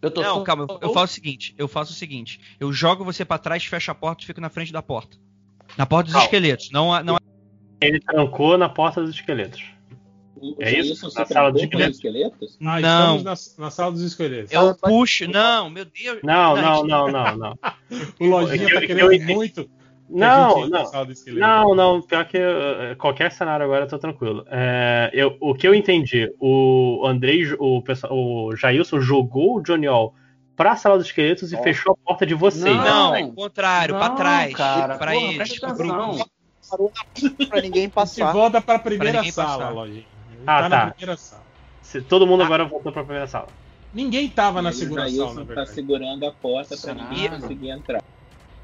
Eu 0.00 0.10
tô 0.12 0.22
Não, 0.22 0.30
solto? 0.34 0.44
calma, 0.44 0.66
eu, 0.68 0.78
eu 0.80 0.92
faço 0.92 1.12
o 1.12 1.14
seguinte, 1.14 1.54
eu 1.58 1.66
faço 1.66 1.90
o 1.92 1.96
seguinte, 1.96 2.40
eu 2.60 2.72
jogo 2.72 3.04
você 3.04 3.24
pra 3.24 3.38
trás, 3.38 3.64
fecho 3.64 3.90
a 3.90 3.94
porta 3.94 4.22
e 4.22 4.26
fico 4.26 4.40
na 4.40 4.48
frente 4.50 4.72
da 4.72 4.80
porta. 4.82 5.16
Na 5.76 5.86
porta 5.86 6.04
dos 6.04 6.12
Calma. 6.12 6.24
esqueletos, 6.26 6.70
não, 6.70 7.02
não 7.02 7.16
a- 7.16 7.20
Ele 7.80 8.00
trancou 8.00 8.56
na 8.56 8.68
porta 8.68 9.00
dos 9.02 9.10
esqueletos. 9.14 9.62
O 10.38 10.54
É 10.60 10.70
isso? 10.78 11.06
Na 11.18 11.24
sala 11.24 11.50
dos 11.52 11.62
esqueletos? 11.62 12.58
Ah, 12.60 12.80
não. 12.80 13.16
estamos 13.16 13.56
na, 13.58 13.64
na 13.64 13.70
sala 13.70 13.92
dos 13.92 14.02
escolheres. 14.02 14.52
Eu 14.52 14.74
puxo, 14.74 15.26
não, 15.30 15.70
meu 15.70 15.84
Deus. 15.86 16.18
Não, 16.22 16.54
não, 16.56 16.84
não, 16.86 17.08
não, 17.10 17.36
não. 17.36 17.58
O 18.20 18.26
Lojinha 18.26 18.64
Eu- 18.64 18.68
tá 18.74 18.82
eu- 18.82 18.86
querendo 18.86 19.12
eu- 19.12 19.34
muito. 19.34 19.60
a 19.60 19.62
gente 19.62 19.70
Não, 20.10 20.68
não. 20.68 20.92
Não, 21.36 21.74
não, 21.74 22.02
pior 22.02 22.24
que 22.26 22.36
eh, 22.38 22.94
qualquer 22.98 23.32
cenário 23.32 23.64
agora 23.64 23.84
eu 23.84 23.88
tô 23.88 23.98
tranquilo. 23.98 24.44
É, 24.50 25.10
eu, 25.12 25.36
o 25.40 25.54
que 25.54 25.66
eu 25.66 25.74
entendi, 25.74 26.30
o 26.38 27.02
Andrei, 27.06 27.42
o, 27.58 27.82
o 28.10 28.56
Jailson 28.56 29.00
jogou 29.00 29.56
o 29.56 29.62
Johnny 29.62 29.86
All 29.86 30.14
pra 30.54 30.76
sala 30.76 30.96
dos 30.98 31.06
esqueletos 31.06 31.50
e 31.52 31.56
Ó. 31.56 31.62
fechou 31.62 31.92
a 31.94 32.06
porta 32.08 32.24
de 32.26 32.34
vocês. 32.34 32.62
Não. 32.76 32.84
Não, 32.84 33.16
é 33.16 33.24
o 33.24 33.32
contrário, 33.32 33.94
pra 33.96 34.08
Não, 34.10 34.16
trás, 34.16 34.54
cara, 34.54 34.96
pra 34.98 35.12
porra, 35.12 35.24
eles, 35.24 35.36
presta 35.36 35.66
atenção. 35.68 36.26
Parou 36.68 36.92
na 37.40 37.46
pra 37.46 37.60
ninguém 37.60 37.88
passar. 37.90 38.32
volta 38.32 38.60
pra 38.60 38.78
primeira 38.78 39.18
ninguém 39.18 39.32
sala, 39.32 39.58
passar. 39.58 39.70
Lojinha. 39.74 40.06
Ah, 40.46 40.62
tá, 40.62 40.70
tá. 40.70 40.86
na 40.86 40.90
primeira 40.92 41.16
sala. 41.16 41.42
Se- 41.82 42.02
todo 42.02 42.26
mundo 42.26 42.42
agora 42.42 42.64
voltou 42.64 42.92
pra 42.92 43.02
primeira 43.04 43.26
sala. 43.26 43.48
Ninguém 43.92 44.28
tava 44.28 44.60
na 44.60 44.72
segunda 44.72 45.08
sala, 45.08 45.34
na 45.34 45.40
tá 45.40 45.44
verdade. 45.44 45.70
segurando 45.70 46.26
a 46.26 46.32
porta 46.32 46.68
pra 46.70 46.76
Será? 46.76 46.94
ninguém 46.94 47.28
conseguir 47.30 47.70
entrar. 47.70 48.02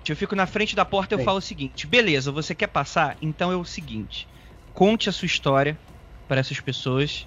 Eu 0.07 0.17
fico 0.17 0.35
na 0.35 0.47
frente 0.47 0.75
da 0.75 0.85
porta 0.85 1.15
e 1.15 1.17
eu 1.17 1.19
Bem. 1.19 1.25
falo 1.25 1.39
o 1.39 1.43
seguinte: 1.43 1.87
beleza, 1.87 2.33
você 2.33 2.55
quer 2.55 2.67
passar? 2.67 3.17
Então 3.23 3.53
é 3.53 3.57
o 3.57 3.65
seguinte: 3.65 4.27
conte 4.73 5.09
a 5.09 5.13
sua 5.13 5.27
história 5.27 5.79
para 6.27 6.41
essas 6.41 6.61
pessoas. 6.61 7.27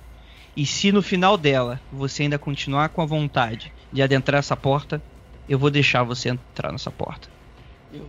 E 0.57 0.65
se 0.65 0.91
no 0.91 1.01
final 1.01 1.37
dela 1.37 1.81
você 1.91 2.23
ainda 2.23 2.37
continuar 2.39 2.89
com 2.89 3.01
a 3.01 3.05
vontade 3.05 3.73
de 3.91 4.01
adentrar 4.01 4.39
essa 4.39 4.55
porta, 4.55 5.01
eu 5.47 5.57
vou 5.57 5.69
deixar 5.69 6.03
você 6.03 6.29
entrar 6.29 6.71
nessa 6.71 6.91
porta. 6.91 7.29
Eu. 7.91 8.07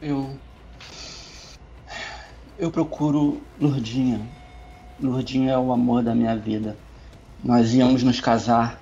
Eu 0.00 0.36
procuro 2.70 3.40
Lourdinha. 3.60 4.20
Lourdinha 5.00 5.52
é 5.52 5.58
o 5.58 5.72
amor 5.72 6.02
da 6.02 6.14
minha 6.14 6.36
vida. 6.36 6.76
Nós 7.42 7.74
íamos 7.74 8.02
nos 8.02 8.20
casar, 8.20 8.80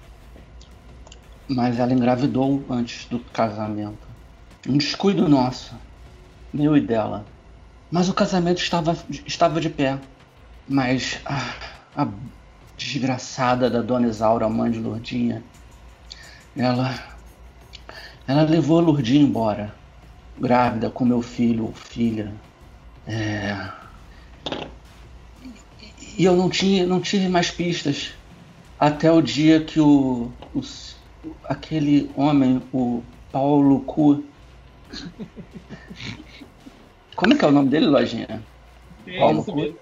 mas 1.49 1.79
ela 1.79 1.93
engravidou 1.93 2.63
antes 2.69 3.07
do 3.07 3.19
casamento. 3.19 4.07
Um 4.69 4.77
descuido 4.77 5.29
nosso, 5.29 5.75
meu 6.53 6.77
e 6.77 6.81
dela. 6.81 7.25
Mas 7.91 8.09
o 8.09 8.15
casamento 8.15 8.61
estava, 8.61 8.97
estava 9.27 9.61
de 9.61 9.71
pé. 9.71 9.99
Mas 10.69 11.19
ah, 11.25 11.55
a 11.97 12.09
desgraçada 12.77 13.69
da 13.69 13.81
dona 13.81 14.09
Isaura, 14.09 14.49
mãe 14.49 14.71
de 14.71 14.79
Lourdinha, 14.79 15.43
ela. 16.57 16.95
Ela 18.27 18.43
levou 18.43 18.79
a 18.79 18.83
Lourdinha 18.83 19.23
embora 19.23 19.75
grávida 20.41 20.89
com 20.89 21.05
meu 21.05 21.21
filho 21.21 21.67
ou 21.67 21.73
filha. 21.73 22.33
É... 23.11 23.55
E 26.17 26.25
eu 26.25 26.37
não 26.37 26.49
tinha, 26.49 26.87
não 26.87 27.01
tive 27.01 27.29
mais 27.29 27.51
pistas 27.51 28.13
até 28.79 29.11
o 29.11 29.21
dia 29.21 29.65
que 29.65 29.81
o, 29.81 30.33
o 30.55 30.61
aquele 31.45 32.11
homem, 32.17 32.63
o 32.73 33.03
Paulo 33.33 33.81
Cu. 33.81 34.25
Como 37.17 37.35
é 37.35 37.37
que 37.39 37.45
é 37.45 37.49
o 37.49 37.53
nome 37.53 37.69
dele, 37.69 37.87
Lojinha? 37.87 38.47
É 39.07 39.19
Paulo 39.19 39.45
Cu- 39.45 39.57
mesmo. 39.57 39.79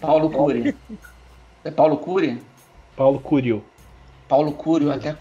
Paulo 0.00 0.30
Cury. 0.30 0.74
É 1.64 1.70
Paulo 1.70 1.98
Cury? 1.98 2.42
Paulo 2.96 3.20
Curio. 3.20 3.64
Paulo 4.28 4.52
Cúrio, 4.52 4.90
até, 4.90 5.16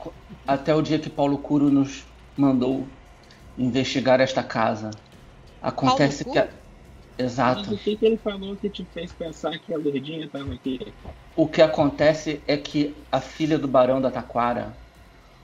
até 0.48 0.74
o 0.74 0.82
dia 0.82 0.98
que 0.98 1.10
Paulo 1.10 1.38
Cúrio 1.40 1.70
nos 1.70 2.06
mandou 2.38 2.88
investigar 3.58 4.22
esta 4.22 4.42
casa. 4.42 4.90
Acontece 5.62 6.24
Paulo 6.24 6.40
que. 6.42 6.56
a- 6.58 6.61
Cúrio? 7.22 7.52
Mas 7.54 7.70
Exato. 7.70 7.72
o 7.72 7.78
que, 7.80 7.98
que 7.98 8.06
ele 8.06 8.18
falou 8.18 8.58
que 8.58 8.70
te 8.70 8.86
fez 8.86 9.14
pensar 9.14 9.60
que 9.60 9.74
a 9.74 9.78
Lourdinha 9.78 10.30
tava 10.30 10.54
aqui? 10.54 10.80
O 11.36 11.50
que 11.50 11.62
acontece 11.62 12.42
é 12.48 12.56
que 12.58 13.06
a 13.12 13.20
filha 13.20 13.58
do 13.60 13.68
Barão 13.68 14.00
da 14.02 14.10
Taquara, 14.12 14.78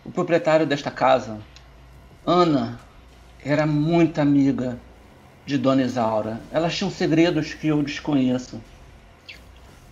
o 0.03 0.11
proprietário 0.11 0.67
desta 0.67 0.91
casa, 0.91 1.47
Ana, 2.25 2.81
era 3.39 3.67
muito 3.67 4.19
amiga 4.21 4.83
de 5.45 5.57
Dona 5.57 5.83
Isaura. 5.83 6.47
Elas 6.51 6.75
tinham 6.77 6.91
segredos 6.91 7.53
que 7.53 7.67
eu 7.67 7.83
desconheço. 7.83 8.65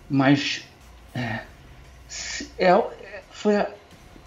Mas 0.08 0.68
é, 1.14 1.46
se- 2.08 2.54
é- 2.58 3.26
foi 3.30 3.56
a, 3.56 3.76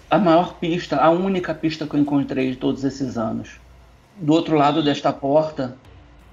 a 0.10 0.20
maior 0.20 0.60
pista, 0.60 0.98
a 0.98 1.10
única 1.12 1.56
pista 1.56 1.88
que 1.88 1.96
eu 1.96 2.02
encontrei 2.02 2.52
de 2.52 2.58
todos 2.58 2.84
esses 2.84 3.18
anos. 3.18 3.62
Do 4.16 4.34
outro 4.34 4.58
lado 4.58 4.84
desta 4.84 5.14
porta, 5.14 5.82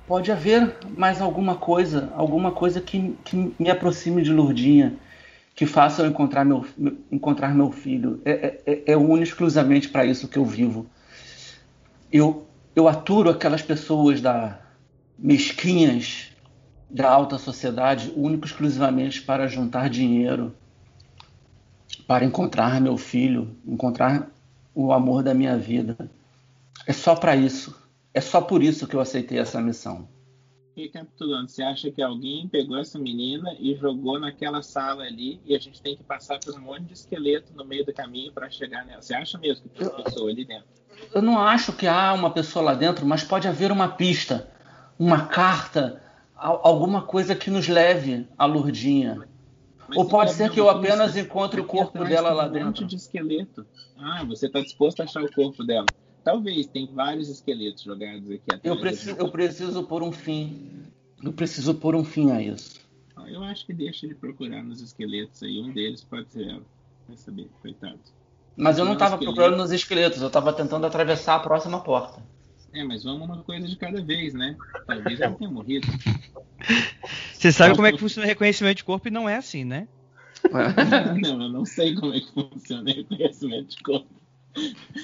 pode 0.06 0.30
haver 0.30 0.76
mais 0.96 1.20
alguma 1.20 1.56
coisa, 1.56 2.12
alguma 2.14 2.52
coisa 2.52 2.80
que, 2.80 3.16
que 3.24 3.54
me 3.58 3.70
aproxime 3.70 4.22
de 4.22 4.32
Lourdinha, 4.32 4.94
que 5.54 5.66
faça 5.66 6.02
eu 6.02 6.06
encontrar 6.06 6.44
meu, 6.44 6.64
encontrar 7.10 7.54
meu 7.54 7.72
filho. 7.72 8.20
É, 8.24 8.60
é, 8.66 8.82
é 8.92 8.96
único 8.96 9.24
exclusivamente 9.24 9.88
para 9.88 10.04
isso 10.04 10.28
que 10.28 10.38
eu 10.38 10.44
vivo. 10.44 10.86
Eu, 12.12 12.46
eu 12.74 12.86
aturo 12.88 13.30
aquelas 13.30 13.62
pessoas 13.62 14.20
da 14.20 14.60
mesquinhas 15.18 16.30
da 16.88 17.10
alta 17.10 17.38
sociedade, 17.38 18.12
único 18.14 18.46
exclusivamente 18.46 19.22
para 19.22 19.48
juntar 19.48 19.90
dinheiro, 19.90 20.54
para 22.06 22.24
encontrar 22.24 22.80
meu 22.80 22.96
filho, 22.96 23.56
encontrar 23.66 24.30
o 24.74 24.92
amor 24.92 25.22
da 25.22 25.34
minha 25.34 25.56
vida. 25.56 25.96
É 26.86 26.92
só 26.92 27.16
para 27.16 27.34
isso. 27.34 27.85
É 28.16 28.20
só 28.22 28.40
por 28.40 28.62
isso 28.62 28.86
que 28.86 28.96
eu 28.96 29.00
aceitei 29.00 29.38
essa 29.38 29.60
missão. 29.60 30.08
Recapitulando, 30.74 31.50
você 31.50 31.62
acha 31.62 31.90
que 31.90 32.00
alguém 32.00 32.48
pegou 32.48 32.78
essa 32.78 32.98
menina 32.98 33.54
e 33.60 33.74
jogou 33.74 34.18
naquela 34.18 34.62
sala 34.62 35.04
ali 35.04 35.38
e 35.44 35.54
a 35.54 35.58
gente 35.58 35.82
tem 35.82 35.94
que 35.94 36.02
passar 36.02 36.38
por 36.40 36.54
um 36.54 36.62
monte 36.62 36.84
de 36.84 36.94
esqueleto 36.94 37.52
no 37.54 37.62
meio 37.62 37.84
do 37.84 37.92
caminho 37.92 38.32
para 38.32 38.48
chegar 38.48 38.86
nela? 38.86 39.02
Você 39.02 39.12
acha 39.12 39.36
mesmo 39.36 39.64
que 39.64 39.68
tem 39.68 39.86
uma 39.86 40.02
pessoa 40.02 40.30
ali 40.30 40.46
dentro? 40.46 40.64
Eu 41.14 41.20
não 41.20 41.38
acho 41.38 41.74
que 41.74 41.86
há 41.86 42.14
uma 42.14 42.30
pessoa 42.30 42.64
lá 42.64 42.74
dentro, 42.74 43.04
mas 43.04 43.22
pode 43.22 43.48
haver 43.48 43.70
uma 43.70 43.88
pista, 43.88 44.50
uma 44.98 45.26
carta, 45.26 46.02
al- 46.34 46.62
alguma 46.64 47.02
coisa 47.02 47.34
que 47.34 47.50
nos 47.50 47.68
leve 47.68 48.26
à 48.38 48.46
Lourdinha. 48.46 49.28
Mas 49.86 49.98
Ou 49.98 50.08
pode 50.08 50.32
ser 50.32 50.50
que 50.50 50.58
eu 50.58 50.70
apenas 50.70 51.18
encontre 51.18 51.60
o 51.60 51.66
corpo 51.66 52.02
dela 52.02 52.30
lá 52.32 52.46
um 52.46 52.48
monte 52.48 52.54
dentro. 52.54 52.86
de 52.86 52.96
esqueleto. 52.96 53.66
Ah, 53.94 54.24
você 54.24 54.46
está 54.46 54.62
disposto 54.62 55.00
a 55.00 55.04
achar 55.04 55.22
o 55.22 55.30
corpo 55.30 55.62
dela? 55.62 55.84
Talvez, 56.26 56.66
tem 56.66 56.88
vários 56.92 57.28
esqueletos 57.28 57.84
jogados 57.84 58.28
aqui 58.28 58.52
atrás. 58.52 58.64
Eu 58.64 58.80
preciso, 58.80 59.16
eu 59.16 59.30
preciso 59.30 59.84
pôr 59.84 60.02
um 60.02 60.10
fim. 60.10 60.82
Eu 61.22 61.32
preciso 61.32 61.72
pôr 61.72 61.94
um 61.94 62.02
fim 62.02 62.32
a 62.32 62.42
isso. 62.42 62.80
Ah, 63.14 63.30
eu 63.30 63.44
acho 63.44 63.64
que 63.64 63.72
deixa 63.72 64.06
ele 64.06 64.16
procurar 64.16 64.60
nos 64.64 64.80
esqueletos 64.80 65.40
aí. 65.44 65.60
Um 65.60 65.72
deles 65.72 66.02
pode 66.02 66.28
ser 66.32 66.48
ela. 66.48 66.62
Vai 67.06 67.16
saber, 67.16 67.48
coitado. 67.62 68.00
Mas 68.56 68.76
eu 68.76 68.84
não 68.84 68.94
Não, 68.94 68.98
tava 68.98 69.14
esqueleto. 69.14 69.36
procurando 69.36 69.62
nos 69.62 69.70
esqueletos, 69.70 70.20
eu 70.20 70.28
tava 70.28 70.52
tentando 70.52 70.84
atravessar 70.84 71.36
a 71.36 71.38
próxima 71.38 71.80
porta. 71.80 72.20
É, 72.72 72.82
mas 72.82 73.04
vamos 73.04 73.22
uma 73.22 73.44
coisa 73.44 73.68
de 73.68 73.76
cada 73.76 74.02
vez, 74.02 74.34
né? 74.34 74.56
Talvez 74.84 75.20
ela 75.20 75.36
tenha 75.36 75.48
morrido. 75.48 75.86
Você 77.34 77.52
sabe 77.52 77.76
como 77.76 77.86
é 77.86 77.92
que 77.92 77.98
funciona 77.98 78.26
o 78.26 78.28
reconhecimento 78.28 78.78
de 78.78 78.84
corpo 78.84 79.06
e 79.06 79.12
não 79.12 79.28
é 79.28 79.36
assim, 79.36 79.64
né? 79.64 79.86
não, 81.22 81.40
eu 81.40 81.48
não 81.48 81.64
sei 81.64 81.94
como 81.94 82.12
é 82.12 82.20
que 82.20 82.32
funciona 82.32 82.90
o 82.90 82.94
reconhecimento 82.94 83.76
de 83.76 83.82
corpo. 83.84 84.15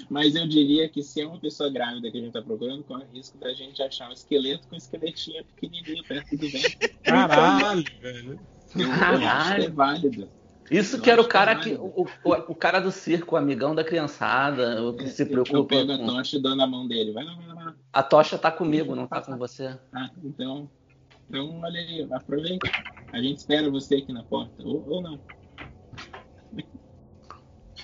Mas 0.09 0.35
eu 0.35 0.47
diria 0.47 0.89
que 0.89 1.03
se 1.03 1.21
é 1.21 1.27
uma 1.27 1.39
pessoa 1.39 1.71
grávida 1.71 2.11
que 2.11 2.19
a 2.19 2.21
gente 2.21 2.33
tá 2.33 2.43
procurando, 2.43 2.83
corre 2.85 3.05
o 3.05 3.15
risco 3.17 3.39
da 3.39 3.53
gente 3.53 3.83
achar 3.83 4.09
um 4.09 4.13
esqueleto 4.13 4.67
com 4.69 4.75
um 4.75 4.79
esqueletinho 4.79 5.45
pequenininho 5.45 6.03
perto 6.05 6.37
do 6.37 6.49
vento. 6.49 6.79
Caralho, 7.03 7.85
velho. 8.01 8.41
Eu, 8.75 8.81
eu 8.83 8.91
acho 8.91 8.97
que 8.97 8.97
é 8.97 8.99
Caralho. 8.99 9.75
válido. 9.75 10.29
Isso 10.71 10.97
Eu 10.97 11.03
que 11.03 11.11
era 11.11 11.21
o 11.21 11.25
acho 11.25 11.31
cara 11.31 11.57
que 11.57 11.71
que. 11.71 11.75
é 11.75 11.79
O, 11.79 12.07
o, 12.25 12.31
o 12.53 12.55
cara 12.55 12.79
do 12.81 12.91
circo, 12.91 13.35
o 13.35 13.39
amigão 13.39 13.75
da 13.75 13.85
criançada, 13.85 14.83
o 14.83 14.95
que 14.95 15.07
se 15.09 15.23
Eu 15.25 15.29
preocupa. 15.29 15.77
pego 15.77 15.93
a 15.93 15.99
Com... 15.99 16.07
tocha 16.07 16.37
e 16.37 16.41
dou 16.41 16.57
na 16.57 16.67
mão 16.67 16.87
dele. 16.89 17.13
Vai 17.13 17.25
lá, 17.25 17.35
vai 17.35 17.47
lá, 17.49 17.55
vai 17.55 17.65
lá. 17.67 17.75
A 17.93 18.03
tocha 18.03 18.39
tá 18.39 18.51
comigo, 18.51 18.95
não 18.95 19.07
tá 19.07 19.21
com 19.21 19.37
você. 19.37 19.77
Ah, 19.93 20.09
então, 20.25 20.71
então, 21.29 21.61
olha 21.61 21.79
aí, 21.81 22.09
aproveita. 22.11 22.71
A 23.13 23.21
gente 23.21 23.39
espera 23.39 23.71
você 23.71 23.97
aqui 23.97 24.13
na 24.13 24.23
porta. 24.23 24.63
Ou, 24.65 24.83
ou 24.89 25.03
não. 25.03 25.21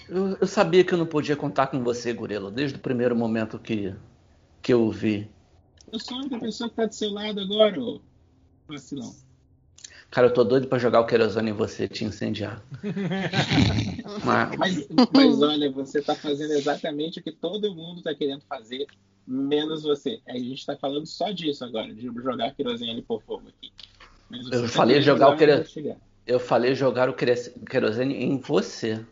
Eu, 0.08 0.36
eu 0.40 0.46
sabia 0.46 0.82
que 0.84 0.92
eu 0.94 0.98
não 0.98 1.06
podia 1.06 1.36
contar 1.36 1.66
com 1.66 1.82
você, 1.82 2.12
Gorelo, 2.12 2.50
desde 2.50 2.76
o 2.78 2.80
primeiro 2.80 3.14
momento 3.14 3.58
que, 3.58 3.94
que 4.62 4.72
eu 4.72 4.82
o 4.82 4.90
vi. 4.90 5.28
Eu 5.92 5.98
sou 5.98 6.16
a 6.16 6.20
única 6.20 6.38
pessoa 6.38 6.68
que 6.70 6.76
tá 6.76 6.86
do 6.86 6.94
seu 6.94 7.10
lado 7.10 7.40
agora, 7.40 7.80
ô 7.80 8.00
vacilão. 8.66 9.14
Cara, 10.10 10.28
eu 10.28 10.32
tô 10.34 10.42
doido 10.42 10.66
pra 10.68 10.78
jogar 10.78 11.00
o 11.00 11.06
querosene 11.06 11.50
em 11.50 11.54
você 11.54 11.84
e 11.84 11.88
te 11.88 12.04
incendiar. 12.04 12.62
Mas, 14.24 14.56
Mas, 14.56 14.88
mas 15.12 15.42
olha, 15.42 15.70
você 15.70 16.00
tá 16.00 16.14
fazendo 16.14 16.52
exatamente 16.52 17.20
o 17.20 17.22
que 17.22 17.30
todo 17.30 17.74
mundo 17.74 18.02
tá 18.02 18.14
querendo 18.14 18.42
fazer, 18.48 18.86
menos 19.26 19.82
você. 19.82 20.20
A 20.26 20.36
gente 20.38 20.64
tá 20.64 20.76
falando 20.76 21.06
só 21.06 21.30
disso 21.30 21.64
agora, 21.64 21.94
de 21.94 22.06
jogar 22.06 22.54
querosene 22.54 23.02
por 23.02 23.22
fogo 23.22 23.48
aqui. 23.48 23.70
Eu 24.50 24.62
tá 24.62 24.68
falei 24.68 25.02
jogar 25.02 25.28
o 25.28 25.30
lá 25.32 25.36
quero- 25.36 25.52
investigar. 25.52 25.96
eu 26.26 26.40
falei 26.40 26.74
jogar 26.74 27.08
o 27.10 27.14
querosene 27.14 28.14
em 28.14 28.38
você. 28.38 29.04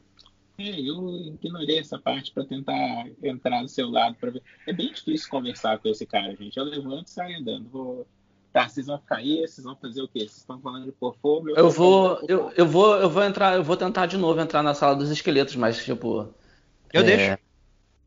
É, 0.59 0.81
eu 0.81 1.17
ignorei 1.43 1.79
essa 1.79 1.99
parte 1.99 2.33
pra 2.33 2.45
tentar 2.45 3.07
entrar 3.23 3.63
do 3.63 3.69
seu 3.69 3.91
lado 3.91 4.17
para 4.19 4.31
ver. 4.31 4.43
É 4.67 4.73
bem 4.73 4.93
difícil 4.93 5.29
conversar 5.29 5.79
com 5.79 5.89
esse 5.89 6.07
cara, 6.07 6.35
gente. 6.35 6.57
Eu 6.57 6.65
levanto 6.65 7.09
e 7.09 7.11
saio 7.11 7.39
andando. 7.39 7.69
Vou... 7.69 8.07
Tá, 8.53 8.67
vocês 8.67 8.87
vão 8.87 8.99
ficar 8.99 9.17
aí, 9.17 9.47
vocês 9.47 9.63
vão 9.65 9.77
fazer 9.77 10.01
o 10.01 10.09
quê? 10.09 10.21
Vocês 10.21 10.39
estão 10.39 10.59
falando 10.59 10.87
de 10.87 10.93
pôr 10.93 11.15
fogo? 11.21 11.51
Eu 11.51 11.57
tô 11.57 11.71
vou, 11.71 12.21
eu, 12.27 12.51
eu 12.57 12.67
vou, 12.67 12.97
eu 12.97 13.11
vou 13.11 13.23
entrar, 13.23 13.55
eu 13.55 13.63
vou 13.63 13.77
tentar 13.77 14.07
de 14.07 14.17
novo 14.17 14.41
entrar 14.41 14.63
na 14.63 14.73
sala 14.73 14.97
dos 14.97 15.11
esqueletos, 15.11 15.55
mas 15.57 15.85
tipo, 15.85 16.33
Eu 16.91 17.03
É. 17.03 17.05
deixo. 17.05 17.39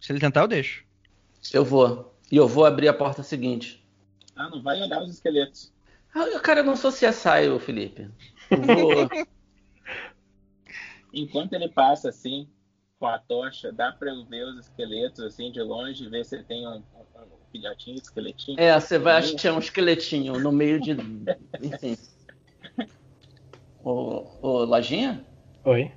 Se 0.01 0.11
ele 0.11 0.19
tentar, 0.19 0.41
eu 0.41 0.47
deixo. 0.47 0.83
eu 1.53 1.63
vou 1.63 2.15
e 2.31 2.35
eu 2.37 2.47
vou 2.47 2.65
abrir 2.65 2.87
a 2.87 2.93
porta 2.93 3.21
seguinte. 3.21 3.85
Ah, 4.35 4.49
não 4.49 4.61
vai 4.63 4.81
olhar 4.81 5.03
os 5.03 5.11
esqueletos. 5.11 5.71
Ah, 6.15 6.39
cara, 6.39 6.61
eu 6.61 6.65
não 6.65 6.75
sou 6.75 6.91
CSI, 6.91 7.47
ô 7.53 7.59
Felipe. 7.59 8.09
Eu 8.49 8.61
vou, 8.61 9.09
Enquanto 11.13 11.53
ele 11.53 11.67
passa 11.69 12.09
assim, 12.09 12.47
com 12.99 13.07
a 13.07 13.17
tocha, 13.17 13.71
dá 13.71 13.91
pra 13.91 14.09
eu 14.11 14.25
ver 14.25 14.43
os 14.45 14.59
esqueletos 14.67 15.19
assim 15.23 15.51
de 15.51 15.61
longe 15.61 16.03
e 16.03 16.09
ver 16.09 16.25
se 16.25 16.43
tem 16.43 16.67
um, 16.67 16.71
um- 16.93 17.21
um 17.21 17.39
filhotinho, 17.51 17.97
esqueletinho. 17.97 18.59
É, 18.59 18.77
você 18.79 18.97
vai 18.99 19.17
achar 19.19 19.53
um 19.53 19.59
esqueletinho 19.59 20.39
no 20.39 20.51
meio 20.51 20.79
de. 20.79 20.91
Enfim. 21.61 21.97
Ô, 23.83 24.25
ô 24.41 24.63
Lojinha? 24.65 25.25
Oi. 25.63 25.91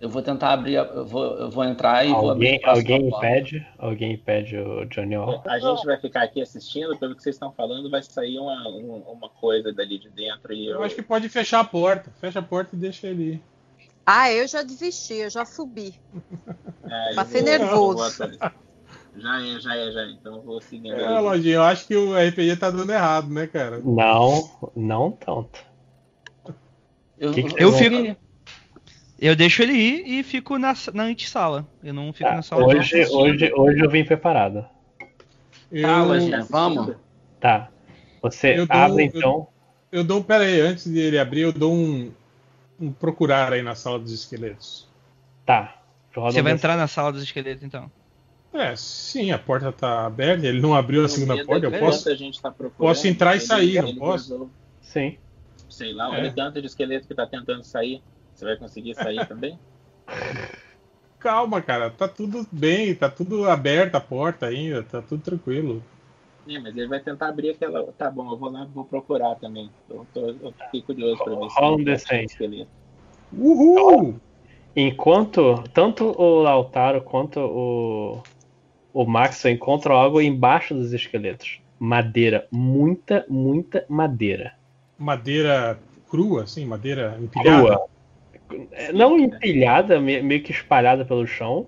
Eu 0.00 0.08
vou 0.10 0.20
tentar 0.20 0.52
abrir. 0.52 0.76
a- 0.76 0.82
Eu 0.84 1.06
vou, 1.06 1.24
eu 1.38 1.50
vou 1.50 1.64
entrar 1.64 2.04
e 2.06 2.12
vou 2.12 2.30
abrir. 2.30 2.46
Alguém, 2.48 2.56
a 2.56 2.60
próxima 2.60 2.94
alguém 2.96 3.08
impede? 3.08 3.66
Alguém 3.78 4.12
impede 4.12 4.56
o 4.58 4.84
Johnny 4.86 5.16
Orr? 5.16 5.40
A 5.46 5.58
gente 5.58 5.86
vai 5.86 5.98
ficar 5.98 6.22
aqui 6.24 6.42
assistindo, 6.42 6.96
pelo 6.98 7.14
que 7.16 7.22
vocês 7.22 7.36
estão 7.36 7.50
falando, 7.52 7.88
vai 7.88 8.02
sair 8.02 8.38
uma, 8.38 8.68
um- 8.68 8.98
uma 9.12 9.30
coisa 9.30 9.72
dali 9.72 9.98
de 9.98 10.10
dentro 10.10 10.52
e 10.52 10.66
eu. 10.66 10.72
Eu 10.74 10.82
acho 10.82 10.94
que 10.94 11.02
pode 11.02 11.28
fechar 11.30 11.60
a 11.60 11.64
porta. 11.64 12.10
Fecha 12.20 12.40
a 12.40 12.42
porta 12.42 12.76
e 12.76 12.78
deixa 12.78 13.06
ele 13.06 13.22
ir. 13.34 13.42
Ah, 14.06 14.30
eu 14.32 14.46
já 14.46 14.62
desisti, 14.62 15.14
eu 15.14 15.30
já 15.30 15.44
subi. 15.44 15.94
Eu 17.10 17.14
Passei 17.16 17.40
vou- 17.40 17.50
nervoso. 17.50 18.22
eu 18.22 18.28
vou. 18.38 18.50
Já 19.16 19.40
é, 19.42 19.58
já 19.60 19.76
é, 19.76 19.90
já 19.92 20.00
é. 20.02 20.10
Então 20.10 20.36
eu 20.36 20.42
vou 20.42 20.60
seguindo. 20.60 20.94
É, 20.94 21.06
aí. 21.16 21.22
Lojinha, 21.22 21.54
eu 21.54 21.62
acho 21.62 21.86
que 21.86 21.96
o 21.96 22.14
RPG 22.14 22.56
tá 22.56 22.70
dando 22.70 22.92
errado, 22.92 23.28
né, 23.30 23.46
cara? 23.46 23.80
Não, 23.82 24.50
não 24.76 25.10
tanto. 25.12 25.64
Eu, 27.18 27.32
Que 27.32 27.42
que 27.44 27.62
Eu 27.62 27.72
fico. 27.72 28.16
Eu 29.18 29.34
deixo 29.34 29.62
ele 29.62 29.72
ir 29.72 30.18
e 30.18 30.22
fico 30.22 30.58
na, 30.58 30.74
na 30.92 31.04
antessala. 31.04 31.66
Eu 31.82 31.94
não 31.94 32.12
fico 32.12 32.28
Tá, 32.28 32.36
na 32.36 32.42
sala 32.42 32.66
de 32.68 32.76
hoje, 32.76 33.06
hoje, 33.06 33.52
hoje 33.56 33.80
eu 33.80 33.88
vim 33.90 34.04
preparado. 34.04 34.66
Eu, 35.72 35.88
Tá, 35.88 36.02
Lojinha, 36.02 36.44
vamos. 36.50 36.96
Tá. 37.40 37.70
Você 38.22 38.58
Eu 38.58 38.66
dou- 38.66 38.76
abre 38.76 39.04
eu- 39.04 39.06
então. 39.06 39.48
eu 39.90 40.04
dou. 40.04 40.22
Pera 40.22 40.44
aí, 40.44 40.60
antes 40.60 40.84
de 40.84 40.98
ele 40.98 41.18
abrir, 41.18 41.40
eu 41.42 41.52
dou 41.52 41.72
um 41.72 42.12
procurar 42.98 43.52
aí 43.52 43.62
na 43.62 43.74
sala 43.74 43.98
dos 43.98 44.12
esqueletos. 44.12 44.88
Tá. 45.46 45.80
Roda 46.14 46.32
Você 46.32 46.42
vai 46.42 46.52
um 46.52 46.56
entrar 46.56 46.76
na 46.76 46.86
sala 46.86 47.12
dos 47.12 47.22
esqueletos, 47.22 47.62
então. 47.64 47.90
É, 48.52 48.76
sim, 48.76 49.32
a 49.32 49.38
porta 49.38 49.72
tá 49.72 50.06
aberta, 50.06 50.46
ele 50.46 50.60
não 50.60 50.74
abriu 50.74 51.04
a 51.04 51.08
segunda 51.08 51.44
porta, 51.44 51.66
eu 51.66 51.78
posso. 51.78 52.08
a 52.08 52.14
gente 52.14 52.40
tá 52.40 52.50
procurando, 52.52 52.88
posso 52.94 53.06
entrar 53.08 53.34
e 53.36 53.40
sair, 53.40 53.82
não 53.82 53.96
posso? 53.96 54.32
resolve- 54.32 54.52
Sim. 54.80 55.18
Sei 55.68 55.92
lá, 55.92 56.06
É. 56.14 56.20
olha 56.20 56.30
o 56.30 56.34
tanto 56.34 56.60
de 56.60 56.66
esqueleto 56.68 57.08
que 57.08 57.14
tá 57.14 57.26
tentando 57.26 57.64
sair. 57.64 58.00
Você 58.32 58.44
vai 58.44 58.56
conseguir 58.56 58.94
sair 58.94 59.26
também? 59.26 59.58
Calma, 61.18 61.60
cara, 61.62 61.90
tá 61.90 62.06
tudo 62.06 62.46
bem, 62.52 62.94
tá 62.94 63.08
tudo 63.08 63.48
aberto 63.48 63.94
a 63.96 64.00
porta 64.00 64.46
ainda, 64.46 64.82
tá 64.82 65.00
tudo 65.02 65.22
tranquilo. 65.22 65.82
É, 66.46 66.58
mas 66.58 66.76
ele 66.76 66.86
vai 66.88 67.00
tentar 67.00 67.28
abrir 67.28 67.50
aquela. 67.50 67.90
Tá 67.92 68.10
bom, 68.10 68.30
eu 68.30 68.36
vou 68.38 68.50
lá 68.50 68.64
vou 68.66 68.84
procurar 68.84 69.34
também. 69.36 69.70
Eu, 69.88 70.06
tô, 70.12 70.20
eu 70.28 70.52
fiquei 70.66 70.82
curioso 70.82 71.22
pra 71.24 71.34
ver 71.34 71.50
se 71.50 71.60
Rola 71.60 71.76
um 71.76 71.80
ele 71.80 71.90
acha 71.92 72.04
D6. 72.04 72.30
esqueleto. 72.30 72.70
Uhul! 73.32 74.16
Enquanto 74.76 75.62
tanto 75.72 76.04
o 76.20 76.42
Lautaro 76.42 77.02
quanto 77.02 77.40
o, 77.40 78.22
o 78.92 79.04
Max 79.06 79.44
encontram 79.44 79.94
algo 79.94 80.20
embaixo 80.20 80.74
dos 80.74 80.92
esqueletos. 80.92 81.60
Madeira. 81.78 82.46
Muita, 82.52 83.24
muita 83.28 83.84
madeira. 83.88 84.52
Madeira 84.98 85.78
crua, 86.10 86.44
assim, 86.44 86.64
madeira 86.64 87.16
empilhada. 87.20 87.78
Crua. 87.78 87.94
É, 88.72 88.92
Não 88.92 89.18
empilhada, 89.18 90.00
me- 90.00 90.22
meio 90.22 90.42
que 90.42 90.52
espalhada 90.52 91.04
pelo 91.04 91.26
chão, 91.26 91.66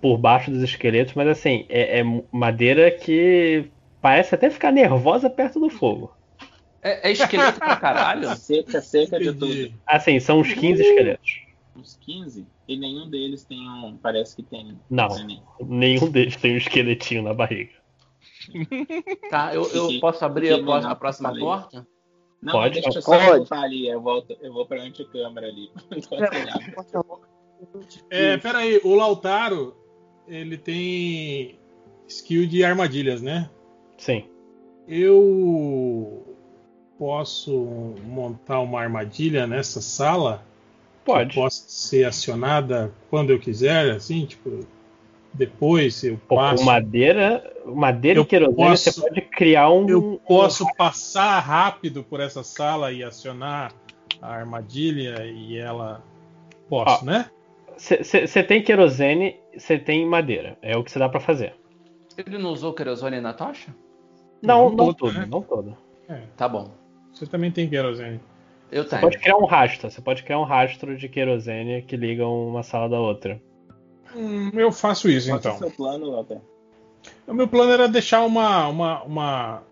por 0.00 0.18
baixo 0.18 0.50
dos 0.50 0.62
esqueletos, 0.62 1.14
mas 1.14 1.28
assim, 1.28 1.66
é, 1.68 2.00
é 2.00 2.04
madeira 2.32 2.90
que 2.90 3.70
parece 4.00 4.34
até 4.34 4.50
ficar 4.50 4.72
nervosa 4.72 5.28
perto 5.30 5.58
do 5.60 5.68
fogo. 5.70 6.14
É, 6.82 7.08
é 7.08 7.12
esqueleto 7.12 7.58
pra 7.58 7.76
caralho? 7.76 8.28
Seca, 8.36 8.80
seca 8.80 9.18
de 9.18 9.32
tudo. 9.32 9.72
Assim, 9.86 10.18
são 10.18 10.40
uns 10.40 10.52
15 10.54 10.82
esqueletos. 10.82 11.42
Uns 11.76 11.96
15 12.00 12.46
e 12.66 12.76
nenhum 12.76 13.08
deles 13.08 13.44
tem 13.44 13.58
um. 13.68 13.96
Parece 13.96 14.34
que 14.36 14.42
tem. 14.42 14.78
Não. 14.88 15.08
Nenhum 15.60 16.10
deles 16.10 16.36
tem 16.36 16.54
um 16.54 16.56
esqueletinho 16.56 17.22
na 17.22 17.34
barriga. 17.34 17.72
Tá, 19.30 19.54
eu, 19.54 19.62
eu 19.62 19.84
Fiquei- 19.84 20.00
posso 20.00 20.24
abrir 20.24 20.52
a, 20.52 20.94
próxima- 20.96 21.30
a 21.30 21.38
porta? 21.38 21.86
Não, 22.42 22.52
Pode? 22.52 22.80
deixa 22.80 22.98
eu 22.98 23.02
só 23.02 23.12
Pode. 23.18 23.26
voltar 23.38 23.60
ali. 23.62 23.86
Eu, 23.86 24.00
volto, 24.00 24.34
eu 24.40 24.52
vou 24.52 24.64
pra 24.66 24.80
anticâmara 24.82 25.46
ali. 25.46 25.70
É, 28.08 28.38
pera 28.38 28.58
aí, 28.58 28.80
o 28.82 28.94
Lautaro, 28.94 29.76
ele 30.26 30.56
tem 30.56 31.58
skill 32.08 32.46
de 32.46 32.64
armadilhas, 32.64 33.20
né? 33.20 33.50
Sim. 34.00 34.24
Eu 34.88 36.24
posso 36.98 37.94
montar 38.06 38.60
uma 38.60 38.80
armadilha 38.80 39.46
nessa 39.46 39.80
sala? 39.82 40.42
Pode. 41.04 41.30
Que 41.30 41.34
possa 41.36 41.64
ser 41.68 42.04
acionada 42.04 42.92
quando 43.10 43.30
eu 43.30 43.38
quiser, 43.38 43.90
assim, 43.90 44.24
tipo, 44.24 44.66
depois 45.34 46.02
eu 46.02 46.18
passo. 46.28 46.62
Com 46.64 46.70
madeira, 46.70 47.52
madeira 47.66 48.18
Eu 48.20 48.22
e 48.22 48.26
querosene, 48.26 48.56
posso- 48.56 48.90
você 48.92 49.00
pode 49.00 49.20
criar 49.22 49.70
um. 49.70 49.88
Eu 49.88 50.20
posso 50.26 50.66
passar 50.76 51.38
rápido 51.40 52.02
por 52.02 52.20
essa 52.20 52.42
sala 52.42 52.90
e 52.92 53.04
acionar 53.04 53.72
a 54.20 54.32
armadilha 54.34 55.24
e 55.26 55.58
ela. 55.58 56.02
Posso, 56.70 57.02
Ó, 57.02 57.04
né? 57.04 57.30
Você 57.76 58.42
tem 58.42 58.62
querosene, 58.62 59.36
você 59.56 59.78
tem 59.78 60.06
madeira. 60.06 60.56
É 60.62 60.76
o 60.76 60.82
que 60.84 60.90
você 60.90 60.98
dá 60.98 61.08
pra 61.08 61.20
fazer. 61.20 61.54
Ele 62.16 62.36
não 62.38 62.50
usou 62.52 62.74
querosene 62.74 63.20
na 63.20 63.32
tocha? 63.32 63.74
Não, 64.42 64.70
Não 64.70 64.76
não 64.86 64.94
todo, 64.94 65.12
né? 65.12 65.26
não 65.30 65.42
todo. 65.42 65.76
Tá 66.36 66.48
bom. 66.48 66.70
Você 67.12 67.26
também 67.26 67.50
tem 67.50 67.68
querosene. 67.68 68.20
Eu 68.70 68.84
Você 68.84 68.90
tenho. 68.90 69.02
pode 69.02 69.18
criar 69.18 69.36
um 69.36 69.44
rastro. 69.44 69.90
Você 69.90 70.00
pode 70.00 70.22
criar 70.22 70.38
um 70.40 70.44
rastro 70.44 70.96
de 70.96 71.08
querosene 71.08 71.82
que 71.82 71.96
ligam 71.96 72.48
uma 72.48 72.62
sala 72.62 72.88
da 72.88 72.98
outra. 72.98 73.40
Hum, 74.14 74.50
eu 74.54 74.72
faço 74.72 75.08
isso 75.08 75.28
Qual 75.28 75.40
que 75.40 75.46
é 75.48 75.50
então. 75.50 75.66
o 75.66 75.70
seu 75.70 75.76
plano, 75.76 76.10
Walter? 76.12 76.40
O 77.26 77.34
meu 77.34 77.46
plano 77.48 77.72
era 77.72 77.88
deixar 77.88 78.22
uma, 78.24 78.66
uma, 78.68 79.02
uma, 79.04 79.62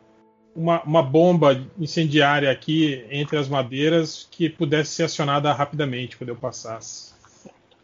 uma, 0.55 0.83
uma 0.83 1.03
bomba 1.03 1.61
incendiária 1.79 2.51
aqui 2.51 3.05
entre 3.11 3.37
as 3.37 3.49
madeiras 3.49 4.29
que 4.31 4.49
pudesse 4.49 4.93
ser 4.93 5.05
acionada 5.05 5.53
rapidamente 5.53 6.17
quando 6.17 6.29
eu 6.31 6.37
passasse. 6.37 7.15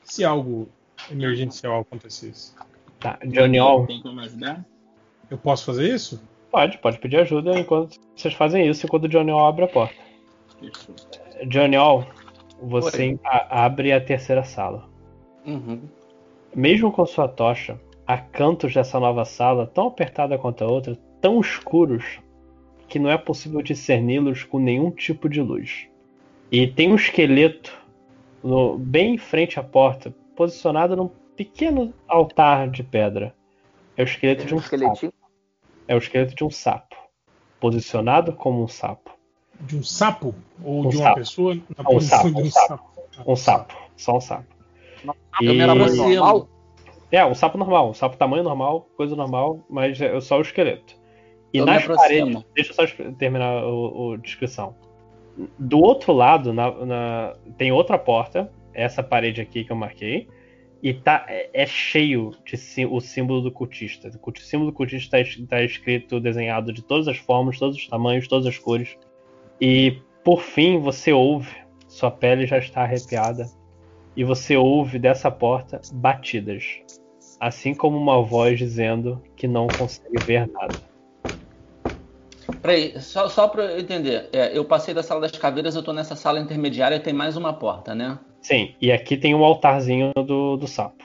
Se 0.04 0.24
algo 0.24 0.68
emergencial 1.10 1.80
acontecesse. 1.80 2.54
Tá, 3.00 3.18
Johnny 3.26 3.58
All, 3.58 3.86
Tem 3.86 4.00
como 4.00 4.20
ajudar? 4.20 4.64
Eu 5.30 5.38
posso 5.38 5.64
fazer 5.64 5.92
isso? 5.92 6.22
Pode, 6.54 6.78
pode 6.78 6.98
pedir 7.00 7.16
ajuda 7.18 7.58
enquanto 7.58 7.98
vocês 8.14 8.32
fazem 8.32 8.68
isso, 8.68 8.86
enquanto 8.86 9.04
o 9.04 9.08
Johnny 9.08 9.32
All 9.32 9.48
abre 9.48 9.64
a 9.64 9.68
porta. 9.68 9.94
Fechou. 10.60 10.94
Johnny 11.48 11.74
All, 11.74 12.06
você 12.62 13.18
a- 13.24 13.64
abre 13.64 13.90
a 13.92 14.00
terceira 14.00 14.44
sala. 14.44 14.88
Uhum. 15.44 15.80
Mesmo 16.54 16.92
com 16.92 17.04
sua 17.04 17.26
tocha, 17.26 17.80
há 18.06 18.16
cantos 18.16 18.72
dessa 18.72 19.00
nova 19.00 19.24
sala 19.24 19.66
tão 19.66 19.88
apertada 19.88 20.38
quanto 20.38 20.62
a 20.62 20.68
outra, 20.68 20.96
tão 21.20 21.40
escuros, 21.40 22.20
que 22.86 23.00
não 23.00 23.10
é 23.10 23.18
possível 23.18 23.60
discerni-los 23.60 24.44
com 24.44 24.60
nenhum 24.60 24.92
tipo 24.92 25.28
de 25.28 25.40
luz. 25.42 25.88
E 26.52 26.68
tem 26.68 26.92
um 26.92 26.94
esqueleto 26.94 27.76
no- 28.44 28.78
bem 28.78 29.14
em 29.14 29.18
frente 29.18 29.58
à 29.58 29.62
porta, 29.64 30.14
posicionado 30.36 30.94
num 30.94 31.10
pequeno 31.34 31.92
altar 32.06 32.70
de 32.70 32.84
pedra. 32.84 33.34
É 33.96 34.02
o 34.02 34.04
esqueleto 34.04 34.44
de 34.46 34.54
Um 34.54 34.58
um 34.58 34.60
sapo. 34.60 35.12
É 35.86 35.94
o 35.94 35.98
esqueleto 35.98 36.34
de 36.34 36.44
um 36.44 36.50
sapo, 36.50 36.96
posicionado 37.60 38.32
como 38.32 38.62
um 38.62 38.68
sapo. 38.68 39.10
De 39.60 39.76
um 39.76 39.82
sapo? 39.82 40.34
Ou 40.62 40.80
Um 40.86 40.88
de 40.88 40.96
uma 40.96 41.04
sapo. 41.04 41.18
pessoa? 41.20 41.54
Na 41.54 41.82
Um 41.90 41.94
posição 41.94 42.18
sapo, 42.18 42.30
de 42.34 42.40
um 42.42 42.44
um 42.46 42.50
sapo. 42.50 42.66
sapo. 42.68 43.30
Um 43.30 43.36
sapo, 43.36 43.74
só 43.96 44.16
um 44.16 44.20
sapo. 44.20 44.46
Me 45.40 45.52
E- 45.52 45.66
normal? 45.66 46.48
É, 47.12 47.24
um 47.24 47.34
sapo 47.34 47.56
normal, 47.58 47.90
um 47.90 47.94
sapo 47.94 48.16
tamanho 48.16 48.42
normal, 48.42 48.88
coisa 48.96 49.14
normal, 49.14 49.60
mas 49.70 50.00
é 50.00 50.20
só 50.20 50.38
o 50.38 50.40
esqueleto. 50.42 50.96
E 51.52 51.58
Eu 51.58 51.66
me 51.66 51.72
nas 51.72 51.86
paredes, 51.86 52.44
deixa 52.54 52.72
eu 52.72 52.74
só 52.74 53.12
terminar 53.18 53.64
o, 53.64 54.08
o 54.10 54.16
descrição. 54.16 54.74
Do 55.58 55.78
outro 55.78 56.12
lado, 56.12 56.52
na, 56.52 56.70
na- 56.84 57.32
tem 57.56 57.70
outra 57.70 57.96
porta, 57.98 58.50
essa 58.72 59.02
parede 59.02 59.40
aqui 59.40 59.62
que 59.64 59.70
eu 59.70 59.76
marquei, 59.76 60.28
e 60.84 60.92
tá, 60.92 61.24
é, 61.26 61.48
é 61.62 61.66
cheio 61.66 62.32
de 62.44 62.58
sí- 62.58 62.84
o 62.84 63.00
símbolo 63.00 63.40
do 63.40 63.50
cultista. 63.50 64.10
O 64.22 64.38
símbolo 64.38 64.70
do 64.70 64.76
cultista 64.76 65.18
está 65.18 65.62
escrito, 65.62 66.20
desenhado 66.20 66.74
de 66.74 66.82
todas 66.82 67.08
as 67.08 67.16
formas, 67.16 67.58
todos 67.58 67.74
os 67.78 67.88
tamanhos, 67.88 68.28
todas 68.28 68.46
as 68.46 68.58
cores. 68.58 68.94
E 69.58 70.02
por 70.22 70.42
fim 70.42 70.78
você 70.78 71.10
ouve, 71.10 71.50
sua 71.88 72.10
pele 72.10 72.46
já 72.46 72.58
está 72.58 72.82
arrepiada, 72.82 73.46
e 74.14 74.24
você 74.24 74.58
ouve 74.58 74.98
dessa 74.98 75.30
porta 75.30 75.80
batidas, 75.94 76.64
assim 77.40 77.74
como 77.74 77.96
uma 77.96 78.22
voz 78.22 78.58
dizendo 78.58 79.22
que 79.36 79.48
não 79.48 79.70
consegue 79.70 80.18
ver 80.18 80.46
nada. 80.48 80.74
Peraí, 82.60 83.00
só, 83.00 83.26
só 83.30 83.48
pra 83.48 83.64
eu 83.64 83.78
entender. 83.80 84.28
É, 84.34 84.56
eu 84.56 84.66
passei 84.66 84.92
da 84.92 85.02
sala 85.02 85.22
das 85.22 85.32
caveiras, 85.32 85.74
eu 85.74 85.82
tô 85.82 85.94
nessa 85.94 86.14
sala 86.14 86.40
intermediária 86.40 86.96
e 86.96 87.00
tem 87.00 87.14
mais 87.14 87.38
uma 87.38 87.54
porta, 87.54 87.94
né? 87.94 88.18
Sim, 88.44 88.74
e 88.78 88.92
aqui 88.92 89.16
tem 89.16 89.34
um 89.34 89.42
altarzinho 89.42 90.12
do, 90.14 90.56
do 90.58 90.68
sapo. 90.68 91.02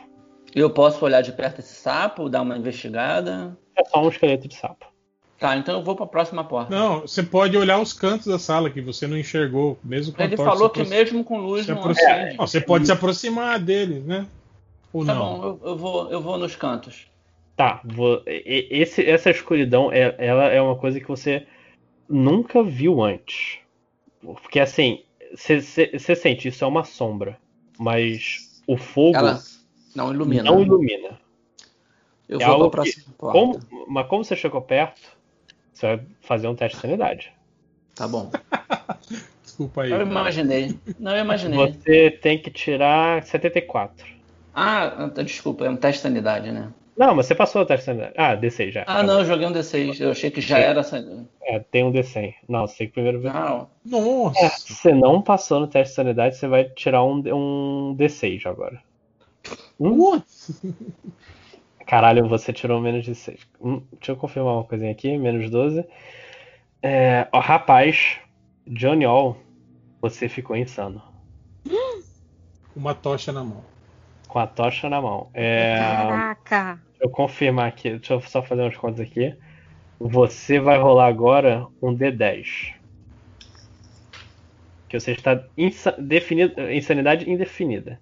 Eu 0.53 0.69
posso 0.69 1.03
olhar 1.05 1.21
de 1.21 1.31
perto 1.31 1.59
esse 1.59 1.73
sapo, 1.73 2.29
dar 2.29 2.41
uma 2.41 2.57
investigada. 2.57 3.57
É 3.77 3.85
só 3.85 4.03
um 4.03 4.09
esqueleto 4.09 4.45
de 4.47 4.55
sapo. 4.55 4.85
Tá, 5.39 5.55
então 5.55 5.77
eu 5.79 5.83
vou 5.83 5.95
pra 5.95 6.05
próxima 6.05 6.43
porta. 6.43 6.69
Não, 6.75 7.01
você 7.01 7.23
pode 7.23 7.57
olhar 7.57 7.79
os 7.79 7.93
cantos 7.93 8.27
da 8.27 8.37
sala 8.37 8.69
que 8.69 8.81
você 8.81 9.07
não 9.07 9.17
enxergou, 9.17 9.79
mesmo 9.81 10.13
com 10.13 10.21
a 10.21 10.25
Ele 10.25 10.35
tocha 10.35 10.51
falou 10.51 10.67
se 10.67 10.83
que 10.83 10.89
mesmo 10.89 11.23
com 11.23 11.37
luz 11.37 11.65
não 11.65 11.77
aproxi- 11.77 12.03
acende. 12.05 12.37
Não, 12.37 12.45
Você 12.45 12.59
pode 12.59 12.85
se 12.85 12.91
aproximar 12.91 13.57
deles, 13.57 14.03
né? 14.03 14.27
Ou 14.91 15.05
Tá 15.05 15.13
não? 15.15 15.39
bom, 15.39 15.43
eu, 15.45 15.59
eu 15.63 15.77
vou, 15.77 16.11
eu 16.11 16.19
vou 16.21 16.37
nos 16.37 16.57
cantos. 16.57 17.07
Tá, 17.55 17.79
vo- 17.85 18.21
e- 18.27 18.67
esse, 18.69 19.05
essa 19.09 19.29
escuridão, 19.29 19.89
é- 19.93 20.13
ela 20.17 20.45
é 20.49 20.61
uma 20.61 20.75
coisa 20.75 20.99
que 20.99 21.07
você 21.07 21.47
nunca 22.09 22.61
viu 22.61 23.01
antes. 23.01 23.59
Porque 24.21 24.59
assim, 24.59 25.03
você 25.35 26.15
sente, 26.15 26.47
isso 26.47 26.63
é 26.63 26.67
uma 26.67 26.83
sombra. 26.83 27.37
Mas 27.77 28.61
o 28.67 28.75
fogo 28.77 29.15
Ela 29.17 29.39
não 29.95 30.13
ilumina. 30.13 30.43
não 30.43 30.61
ilumina. 30.61 31.19
Eu 32.27 32.39
é 32.41 32.45
vou 32.45 32.69
pra 32.69 32.83
que- 32.83 32.91
próxima 32.91 33.15
porta. 33.17 33.39
Como- 33.39 33.85
mas 33.87 34.07
como 34.07 34.23
você 34.23 34.35
chegou 34.35 34.61
perto, 34.61 35.01
você 35.73 35.87
vai 35.97 36.05
fazer 36.21 36.47
um 36.47 36.55
teste 36.55 36.75
de 36.77 36.81
sanidade. 36.81 37.33
Tá 37.95 38.07
bom. 38.07 38.31
Desculpa 39.43 39.83
aí. 39.83 39.91
Eu 39.91 40.01
imaginei. 40.01 40.77
Não, 40.99 41.15
eu 41.15 41.21
imaginei. 41.23 41.57
Você 41.73 42.11
tem 42.11 42.37
que 42.41 42.51
tirar 42.51 43.23
74. 43.23 44.05
Ah, 44.53 45.09
desculpa, 45.23 45.65
é 45.65 45.69
um 45.69 45.75
teste 45.75 45.99
de 45.99 46.03
sanidade, 46.03 46.51
né? 46.51 46.71
Não, 46.99 47.15
mas 47.15 47.27
você 47.27 47.33
passou 47.33 47.61
o 47.61 47.65
teste 47.65 47.83
de 47.83 47.85
sanidade. 47.85 48.13
Ah, 48.17 48.35
D6 48.35 48.73
já. 48.73 48.83
Ah, 48.85 49.01
não, 49.01 49.19
eu 49.19 49.25
joguei 49.25 49.47
um 49.47 49.53
D6. 49.53 50.01
Eu 50.01 50.11
achei 50.11 50.29
que 50.29 50.41
já 50.41 50.59
era 50.59 50.83
sanidade. 50.83 51.29
É, 51.43 51.57
tem 51.57 51.81
um 51.85 51.93
D100. 51.93 52.35
Não, 52.45 52.67
você 52.67 52.79
tem 52.79 52.87
que 52.87 52.93
primeiro 52.93 53.21
ver. 53.21 53.31
Não. 53.31 53.69
Nossa! 53.85 54.45
É, 54.45 54.49
se 54.49 54.75
você 54.75 54.93
não 54.93 55.21
passou 55.21 55.61
no 55.61 55.67
teste 55.67 55.91
de 55.91 55.95
sanidade, 55.95 56.35
você 56.35 56.45
vai 56.45 56.65
tirar 56.65 57.01
um, 57.05 57.23
um 57.33 57.95
D6 57.95 58.45
agora. 58.45 58.83
Hum? 59.79 60.21
Caralho, 61.87 62.27
você 62.27 62.51
tirou 62.51 62.81
menos 62.81 63.05
de 63.05 63.15
6. 63.15 63.47
Hum, 63.61 63.81
deixa 63.93 64.11
eu 64.11 64.17
confirmar 64.17 64.55
uma 64.55 64.65
coisinha 64.65 64.91
aqui, 64.91 65.17
menos 65.17 65.49
12. 65.49 65.87
É, 66.83 67.29
ó, 67.31 67.39
rapaz, 67.39 68.17
Johnny 68.67 69.05
All, 69.05 69.37
você 70.01 70.27
ficou 70.27 70.57
insano. 70.57 71.01
Uma 72.75 72.93
tocha 72.93 73.31
na 73.31 73.41
mão. 73.41 73.63
Com 74.27 74.37
a 74.37 74.45
tocha 74.45 74.89
na 74.89 75.01
mão. 75.01 75.29
É, 75.33 75.77
Caraca. 75.77 76.88
Eu 76.99 77.09
confirmar 77.09 77.67
aqui, 77.67 77.91
deixa 77.91 78.13
eu 78.13 78.21
só 78.21 78.41
fazer 78.41 78.61
umas 78.61 78.77
contas 78.77 78.99
aqui. 78.99 79.35
Você 79.99 80.59
vai 80.59 80.77
rolar 80.77 81.07
agora 81.07 81.67
um 81.81 81.95
D10. 81.95 82.73
Que 84.87 84.99
você 84.99 85.11
está 85.11 85.43
insa 85.57 85.91
definido, 85.91 86.59
insanidade 86.71 87.29
indefinida. 87.29 87.99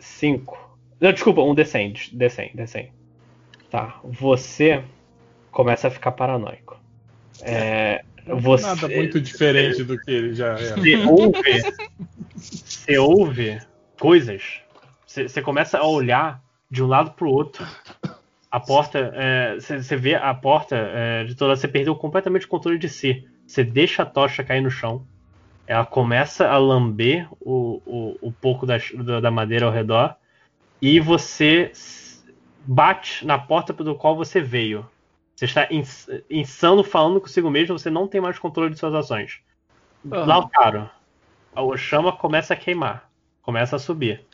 5. 0.00 0.78
Não, 1.00 1.12
desculpa, 1.12 1.42
um 1.42 1.54
D100, 1.54 2.16
D100, 2.16 2.54
D100. 2.54 2.90
Tá, 3.70 4.00
você 4.02 4.82
começa 5.50 5.88
a 5.88 5.90
ficar 5.90 6.12
paranoico. 6.12 6.80
É, 7.42 8.02
você, 8.26 8.66
Nada 8.66 8.88
muito 8.88 9.20
diferente 9.20 9.84
do 9.84 9.98
que 9.98 10.10
ele 10.10 10.34
já 10.34 10.58
era. 10.58 10.76
você 10.76 10.96
ouve, 10.96 11.62
você 12.34 12.98
ouve 12.98 13.58
coisas. 14.00 14.60
Você, 15.06 15.28
você 15.28 15.42
começa 15.42 15.78
a 15.78 15.86
olhar 15.86 16.42
de 16.70 16.82
um 16.82 16.86
lado 16.86 17.12
pro 17.12 17.30
outro. 17.30 17.66
A 18.50 18.60
porta, 18.60 19.12
é, 19.14 19.54
você, 19.54 19.82
você 19.82 19.96
vê 19.96 20.14
a 20.14 20.32
porta 20.34 20.76
é, 20.76 21.24
de 21.24 21.34
toda. 21.34 21.56
Você 21.56 21.68
perdeu 21.68 21.94
completamente 21.94 22.46
o 22.46 22.48
controle 22.48 22.78
de 22.78 22.88
si. 22.88 23.28
Você 23.46 23.62
deixa 23.62 24.02
a 24.02 24.06
tocha 24.06 24.44
cair 24.44 24.60
no 24.60 24.70
chão. 24.70 25.06
Ela 25.66 25.84
começa 25.84 26.48
a 26.48 26.56
lamber 26.58 27.28
o, 27.40 27.82
o, 27.84 28.28
o 28.28 28.32
pouco 28.32 28.64
da, 28.64 28.78
da 29.20 29.30
madeira 29.30 29.66
ao 29.66 29.72
redor. 29.72 30.14
E 30.80 31.00
você 31.00 31.72
bate 32.66 33.26
na 33.26 33.38
porta 33.38 33.72
do 33.72 33.94
qual 33.94 34.16
você 34.16 34.40
veio. 34.40 34.88
Você 35.34 35.44
está 35.44 35.66
ins- 35.70 36.08
insano 36.30 36.82
falando 36.82 37.20
consigo 37.20 37.50
mesmo, 37.50 37.78
você 37.78 37.90
não 37.90 38.08
tem 38.08 38.20
mais 38.20 38.38
controle 38.38 38.72
de 38.72 38.78
suas 38.78 38.94
ações. 38.94 39.40
Lautaro, 40.04 40.88
a 41.54 41.76
chama 41.76 42.12
começa 42.12 42.54
a 42.54 42.56
queimar, 42.56 43.10
começa 43.42 43.76
a 43.76 43.78
subir. 43.78 44.24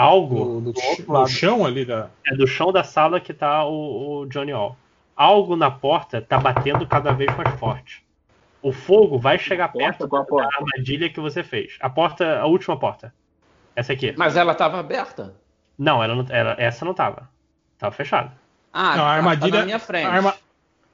Algo 0.00 0.60
Do, 0.60 0.72
do 0.72 1.12
do 1.22 1.26
chão 1.26 1.64
ali 1.64 1.82
da. 1.86 2.10
é 2.26 2.34
do 2.36 2.46
chão 2.46 2.70
da 2.70 2.84
sala 2.84 3.18
que 3.18 3.32
tá 3.32 3.64
o, 3.64 4.20
o 4.20 4.26
Johnny 4.26 4.52
All. 4.52 4.76
Algo 5.16 5.56
na 5.56 5.70
porta 5.70 6.20
tá 6.20 6.38
batendo 6.38 6.86
cada 6.86 7.12
vez 7.12 7.34
mais 7.34 7.58
forte. 7.58 8.04
O 8.60 8.72
fogo 8.72 9.18
vai 9.18 9.38
chegar 9.38 9.68
perto 9.72 10.06
da 10.06 10.22
porta? 10.22 10.54
armadilha 10.54 11.08
que 11.08 11.18
você 11.18 11.42
fez. 11.42 11.78
A 11.80 11.88
porta, 11.88 12.38
a 12.40 12.44
última 12.46 12.78
porta. 12.78 13.14
Essa 13.74 13.94
aqui. 13.94 14.12
Mas 14.18 14.36
ela 14.36 14.54
tava 14.54 14.78
aberta. 14.78 15.34
Não, 15.78 16.04
ela 16.04 16.14
não, 16.14 16.26
ela- 16.28 16.56
essa 16.58 16.84
não 16.84 16.92
tava. 16.92 17.30
Tava 17.78 17.94
fechada. 17.94 18.32
Ah, 18.72 18.96
Não, 18.96 19.04
a 19.04 19.08
tá- 19.08 19.12
armadilha- 19.14 19.52
tá 19.52 19.58
na 19.60 19.64
minha 19.64 19.78
frente. 19.78 20.06
A, 20.06 20.12
arma- 20.12 20.34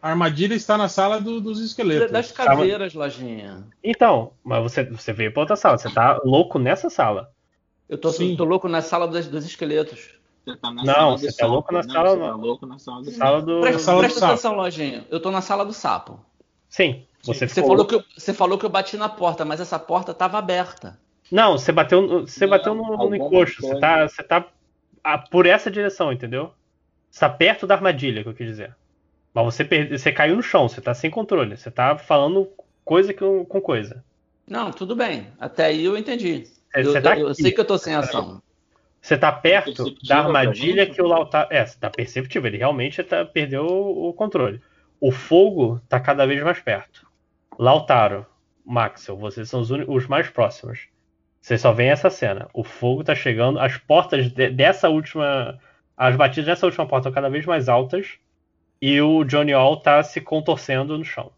a 0.00 0.08
armadilha 0.10 0.55
está 0.55 0.78
na 0.78 0.89
sala 0.89 1.20
do- 1.20 1.40
dos 1.40 1.58
esqueletos. 1.60 2.12
Das 2.12 2.31
caveiras, 2.31 2.94
lojinha. 2.94 3.64
Então, 3.82 4.32
mas 4.44 4.62
você, 4.62 4.84
você 4.84 5.12
veio 5.12 5.32
pra 5.32 5.40
outra 5.40 5.56
sala. 5.56 5.76
Você 5.76 5.90
tá 5.90 6.20
louco 6.24 6.60
nessa 6.60 6.89
sala. 6.89 7.31
Eu 7.89 7.99
tô, 7.99 8.11
tô 8.12 8.44
louco 8.44 8.69
na 8.69 8.81
sala 8.81 9.07
dos, 9.07 9.27
dos 9.28 9.44
esqueletos. 9.44 10.11
Você 10.44 10.57
tá 10.57 10.70
na 10.73 10.85
Não, 10.85 10.93
sala 10.94 11.19
você 11.19 11.27
do 11.28 11.36
tá 11.36 11.47
louco 11.47 11.73
na 11.73 11.83
sapo. 11.83 11.93
sala- 11.93 12.17
Não, 12.17 12.23
você 12.23 12.31
tá 12.31 12.36
louco 12.36 12.67
na 12.67 12.78
sala 12.78 12.99
do 13.02 13.05
sapo. 13.05 13.19
Sala 13.19 13.43
do. 13.43 13.61
Presta, 13.61 13.78
sala 13.83 13.97
do 13.97 14.01
presta 14.02 14.20
sapo. 14.20 14.33
atenção, 14.33 14.55
lojinha. 14.57 15.07
Eu 15.11 15.20
tô 15.20 15.31
na 15.31 15.41
sala 15.41 15.65
do 15.65 15.73
sapo. 15.73 16.20
Sim. 16.69 17.07
Você, 17.23 17.47
Você 17.47 17.55
ficou 17.55 17.70
falou, 17.70 17.86
que 17.86 17.94
eu, 17.94 18.05
você 18.17 18.33
falou 18.35 18.59
que 18.59 18.67
eu 18.67 18.70
bati 18.70 18.97
na 18.97 19.09
porta, 19.09 19.44
mas 19.44 19.61
essa 19.61 19.78
porta 19.78 20.12
tava 20.12 20.39
aberta. 20.39 20.99
Não, 21.31 21.57
você 21.57 21.70
bateu, 21.70 22.02
no- 22.02 22.27
você 22.27 22.44
Não, 22.47 22.51
bateu 22.51 22.75
no, 22.75 22.97
no 22.97 23.15
encosto. 23.15 23.62
Você 23.62 23.78
tá, 23.78 24.09
você 24.09 24.23
tá 24.23 24.47
ah, 25.05 25.19
por 25.19 25.47
essa 25.47 25.70
direção, 25.70 26.12
entendeu? 26.12 26.52
Você 27.11 27.20
tá 27.20 27.28
perto 27.31 27.67
da 27.67 27.75
armadilha, 27.75 28.23
que 28.23 28.28
eu 28.28 28.35
quis 28.35 28.47
dizer. 28.47 28.75
Mas 29.35 29.44
você, 29.44 29.65
perde, 29.65 29.99
você 29.99 30.11
caiu 30.12 30.36
no 30.36 30.43
chão, 30.43 30.69
você 30.69 30.81
tá 30.81 30.93
sem 30.93 31.11
controle. 31.11 31.57
Você 31.57 31.70
tá 31.70 31.97
falando 31.97 32.49
coisa 32.85 33.15
com, 33.15 33.44
com 33.44 33.61
coisa. 33.61 34.05
Não, 34.47 34.70
tudo 34.70 34.97
bem. 34.97 35.28
Até 35.39 35.67
aí 35.67 35.85
eu 35.85 35.97
entendi. 35.97 36.44
Você, 36.75 36.99
Eu, 36.99 37.02
tá 37.02 37.18
eu- 37.18 37.34
sei 37.34 37.52
que 37.52 37.60
eu 37.60 37.65
tô 37.65 37.76
sem 37.78 37.94
ação. 37.94 38.42
Você 39.01 39.18
tá 39.18 39.33
perto 39.33 39.84
da 40.07 40.18
armadilha 40.18 40.86
que 40.86 41.02
o 41.02 41.07
Lautaro. 41.07 41.49
É, 41.51 41.67
você 41.67 41.76
tá 41.78 41.91
perceptível. 41.91 42.47
Ele 42.49 42.59
realmente 42.59 43.02
tá, 43.02 43.25
perdeu 43.25 43.67
o, 43.67 44.12
controle. 44.12 44.60
o 45.01 45.10
fogo 45.10 45.81
tá 45.89 45.99
cada 45.99 46.25
vez 46.26 46.41
mais 46.42 46.60
perto. 46.60 47.07
Lautaro, 47.59 48.25
Maxwell, 48.65 49.18
vocês 49.18 49.49
são 49.51 49.60
os, 49.60 49.70
uni- 49.70 49.84
os 49.89 50.07
mais 50.07 50.31
próximos. 50.31 50.86
Vocês 51.41 51.60
só 51.60 51.73
veem 51.73 51.91
essa 51.91 52.09
cena. 52.09 52.49
O 52.55 52.62
fogo 52.62 53.02
tá 53.02 53.15
chegando, 53.15 53.59
as 53.59 53.76
portas 53.76 54.31
de- 54.33 54.51
dessa 54.51 54.89
última. 54.89 55.59
As 55.97 56.15
batidas 56.17 56.47
dessa 56.47 56.67
última 56.67 56.86
porta 56.86 57.09
estão 57.09 57.12
cada 57.12 57.28
vez 57.28 57.44
mais 57.44 57.68
altas. 57.68 58.15
E 58.81 59.01
o 59.01 59.25
Johnny 59.25 59.52
All 59.52 59.76
tá 59.76 60.02
se 60.05 60.20
contorcendo 60.20 60.97
no 60.97 61.05
chão. 61.05 61.33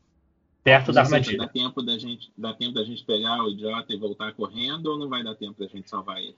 Perto 0.64 0.92
da 0.92 1.02
armadilha. 1.02 1.36
Dá 1.38 1.46
tempo, 1.48 1.82
da 1.82 1.98
gente, 1.98 2.32
dá 2.36 2.54
tempo 2.54 2.72
da 2.72 2.82
gente 2.84 3.04
pegar 3.04 3.42
o 3.44 3.50
idiota 3.50 3.92
e 3.92 3.98
voltar 3.98 4.32
correndo 4.32 4.86
ou 4.86 4.98
não 4.98 5.08
vai 5.10 5.22
dar 5.22 5.34
tempo 5.34 5.60
da 5.62 5.66
gente 5.68 5.88
salvar 5.90 6.18
ele? 6.18 6.34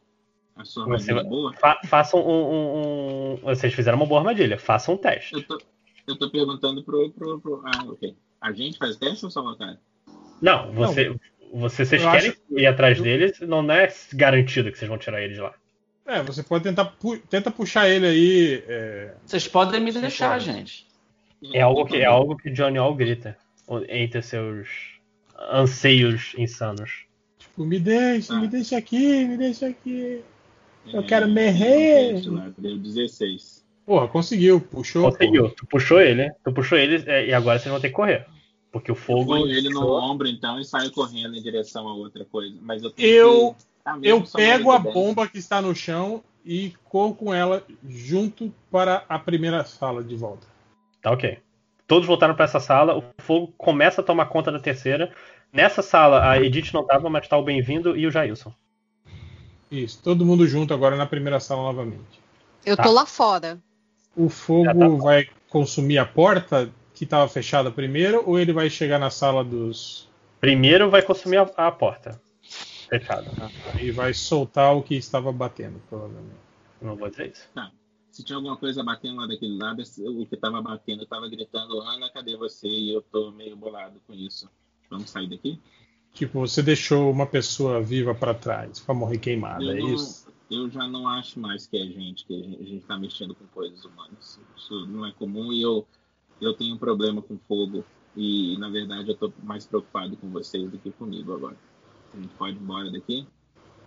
A 0.56 0.64
sua 0.64 0.84
Você 0.84 0.90
armadilha 0.90 1.12
é 1.12 1.14
vai- 1.14 1.24
boa? 1.24 1.52
Fa 1.54 1.80
façam 1.86 2.20
um, 2.20 2.32
um- 2.32 3.32
um- 3.34 3.36
Vocês 3.36 3.72
fizeram 3.72 3.96
uma 3.96 4.06
boa 4.06 4.20
armadilha. 4.20 4.58
Façam 4.58 4.94
um 4.94 4.98
teste. 4.98 5.32
Eu 5.34 5.42
tô, 5.46 5.58
eu 6.08 6.16
tô 6.18 6.28
perguntando 6.30 6.82
pro, 6.82 7.08
pro, 7.12 7.40
pro- 7.40 7.62
Ah, 7.64 7.84
ok. 7.86 8.16
A 8.40 8.52
gente 8.52 8.76
faz 8.78 8.96
teste 8.96 9.24
ou 9.24 9.30
só 9.30 9.40
o 9.42 9.56
cara? 9.56 9.78
Não, 10.42 10.72
você, 10.72 11.14
você- 11.52 11.84
vocês 11.84 12.02
Eu 12.02 12.10
querem 12.10 12.30
acho- 12.30 12.38
ir 12.50 12.66
atrás 12.66 13.00
deles, 13.00 13.38
não 13.40 13.70
é 13.70 13.88
garantido 14.12 14.72
que 14.72 14.78
vocês 14.78 14.88
vão 14.88 14.98
tirar 14.98 15.22
ele 15.22 15.34
de 15.34 15.40
lá. 15.40 15.54
É, 16.04 16.22
você 16.22 16.42
pode 16.42 16.64
tentar 16.64 16.84
pu 16.86 17.16
tenta 17.18 17.50
puxar 17.50 17.88
ele 17.88 18.06
aí. 18.06 18.64
é, 18.66 19.14
Vocês 19.24 19.46
podem 19.46 19.80
me 19.80 19.92
deixar, 19.92 20.38
gente. 20.40 20.86
É 21.52 21.60
algo 21.60 21.84
que, 21.84 21.96
é 21.96 22.04
algo 22.06 22.36
que 22.36 22.50
Johnny 22.50 22.78
All 22.78 22.94
grita 22.94 23.36
entre 23.88 24.22
seus 24.22 24.68
anseios 25.50 26.34
insanos. 26.38 27.04
Tipo, 27.38 27.64
me 27.64 27.78
deixa, 27.78 28.34
Ah. 28.34 28.40
me 28.40 28.48
deixa 28.48 28.76
aqui, 28.76 29.24
me 29.24 29.36
deixa 29.36 29.66
aqui. 29.66 30.22
Eu 30.92 31.00
É, 31.00 31.02
quero 31.02 31.26
tem 31.26 31.34
morrer. 31.34 32.12
teste 32.14 32.30
lá, 32.30 32.52
Deu 32.56 32.78
16. 32.78 33.64
Porra, 33.84 34.08
conseguiu, 34.08 34.60
puxou. 34.60 35.10
Conseguiu. 35.10 35.50
Tu 35.50 35.66
puxou 35.66 36.00
ele, 36.00 36.30
tu 36.44 36.52
puxou 36.52 36.76
ele 36.78 37.02
é, 37.08 37.26
e 37.28 37.32
agora 37.34 37.58
vocês 37.58 37.70
vão 37.70 37.80
ter 37.80 37.88
que 37.88 37.94
correr. 37.94 38.26
Porque 38.72 38.90
o 38.90 38.92
Eu 38.92 38.96
fogo. 38.96 39.26
ponho 39.26 39.48
ele 39.48 39.68
no 39.70 39.86
ombro 39.92 40.26
então 40.28 40.60
e 40.60 40.64
saio 40.64 40.90
correndo 40.92 41.36
em 41.36 41.42
direção 41.42 41.88
a 41.88 41.94
outra 41.94 42.24
coisa. 42.24 42.56
Mas 42.60 42.82
eu 42.82 42.92
Eu- 42.98 43.54
que- 43.54 43.66
Eu 44.02 44.22
pego 44.34 44.72
a 44.72 44.78
bomba 44.80 45.28
que 45.28 45.38
está 45.38 45.62
no 45.62 45.72
chão 45.74 46.22
e 46.44 46.72
corro 46.84 47.14
com 47.14 47.32
ela 47.32 47.64
junto 47.88 48.52
para 48.70 49.04
a 49.08 49.16
primeira 49.18 49.64
sala 49.64 50.02
de 50.02 50.16
volta. 50.16 50.46
Tá 51.00 51.12
ok. 51.12 51.38
Todos 51.86 52.06
voltaram 52.06 52.34
pra 52.34 52.44
essa 52.44 52.58
sala, 52.60 52.96
o 52.96 53.04
fogo 53.18 53.52
começa 53.56 54.00
a 54.00 54.04
tomar 54.04 54.26
conta 54.26 54.50
da 54.50 54.58
terceira. 54.58 55.12
Nessa 55.52 55.82
sala, 55.82 56.28
a 56.28 56.40
Edith 56.40 56.72
não 56.74 56.84
tava, 56.84 57.08
mas 57.08 57.28
tá 57.28 57.36
o 57.36 57.44
Bem-vindo 57.44 57.96
e 57.96 58.06
o 58.06 58.10
Jailson. 58.10 58.52
Isso, 59.70 60.00
todo 60.02 60.24
mundo 60.26 60.46
junto 60.46 60.74
agora 60.74 60.96
na 60.96 61.06
primeira 61.06 61.38
sala 61.40 61.62
novamente. 61.62 62.20
Eu 62.64 62.76
Tá. 62.76 62.82
tô 62.82 62.92
lá 62.92 63.06
fora. 63.06 63.58
O 64.16 64.28
fogo 64.28 64.64
tá 64.76 64.88
vai 64.88 65.28
consumir 65.48 65.98
a 65.98 66.06
porta 66.06 66.70
que 66.94 67.04
estava 67.04 67.28
fechada 67.28 67.70
primeiro 67.70 68.22
ou 68.26 68.38
ele 68.38 68.52
vai 68.52 68.68
chegar 68.70 68.98
na 68.98 69.10
sala 69.10 69.44
dos. 69.44 70.08
Primeiro 70.40 70.90
vai 70.90 71.02
consumir 71.02 71.36
a, 71.38 71.42
a 71.56 71.70
porta. 71.70 72.20
Fechada. 72.88 73.30
e 73.80 73.90
vai 73.90 74.14
soltar 74.14 74.74
o 74.74 74.82
que 74.82 74.94
estava 74.94 75.32
batendo, 75.32 75.80
provavelmente. 75.88 76.36
Não 76.80 76.94
vou 76.96 77.08
dizer 77.10 77.32
isso. 77.32 77.48
Se 78.16 78.24
tinha 78.24 78.36
alguma 78.36 78.56
coisa 78.56 78.82
batendo 78.82 79.20
lá 79.20 79.26
daquele 79.26 79.58
lado, 79.58 79.82
o 79.82 80.24
que 80.24 80.38
tava 80.38 80.62
batendo 80.62 81.04
tava 81.04 81.28
gritando, 81.28 81.82
Ana, 81.82 82.08
cadê 82.08 82.34
você? 82.34 82.66
E 82.66 82.90
eu 82.94 83.02
tô 83.02 83.30
meio 83.30 83.54
bolado 83.54 84.00
com 84.06 84.14
isso. 84.14 84.48
Vamos 84.88 85.10
sair 85.10 85.28
daqui? 85.28 85.60
Tipo, 86.14 86.40
você 86.40 86.62
deixou 86.62 87.10
uma 87.10 87.26
pessoa 87.26 87.78
viva 87.82 88.14
para 88.14 88.32
trás 88.32 88.80
para 88.80 88.94
morrer 88.94 89.18
queimada, 89.18 89.62
Eu 89.64 89.70
é 89.70 89.80
não- 89.80 89.92
isso? 89.92 90.26
Eu 90.50 90.70
já 90.70 90.88
não 90.88 91.06
acho 91.06 91.38
mais 91.38 91.66
que 91.66 91.76
é 91.76 91.84
gente, 91.84 92.24
que 92.24 92.32
a 92.34 92.42
gente, 92.42 92.62
a 92.62 92.64
gente 92.64 92.86
tá 92.86 92.98
mexendo 92.98 93.34
com 93.34 93.44
coisas 93.48 93.84
humanas. 93.84 94.40
Isso 94.56 94.86
não 94.86 95.04
é 95.04 95.12
comum 95.12 95.52
e 95.52 95.60
eu, 95.60 95.86
eu 96.40 96.54
tenho 96.54 96.74
um 96.74 96.78
problema 96.78 97.20
com 97.20 97.36
fogo. 97.46 97.84
E, 98.16 98.56
na 98.56 98.70
verdade, 98.70 99.10
eu 99.10 99.14
tô 99.14 99.30
mais 99.42 99.66
preocupado 99.66 100.16
com 100.16 100.30
vocês 100.30 100.70
do 100.70 100.78
que 100.78 100.90
comigo 100.90 101.34
agora. 101.34 101.56
A 102.14 102.16
gente 102.16 102.32
pode 102.36 102.56
ir 102.56 102.62
embora 102.62 102.90
daqui? 102.90 103.26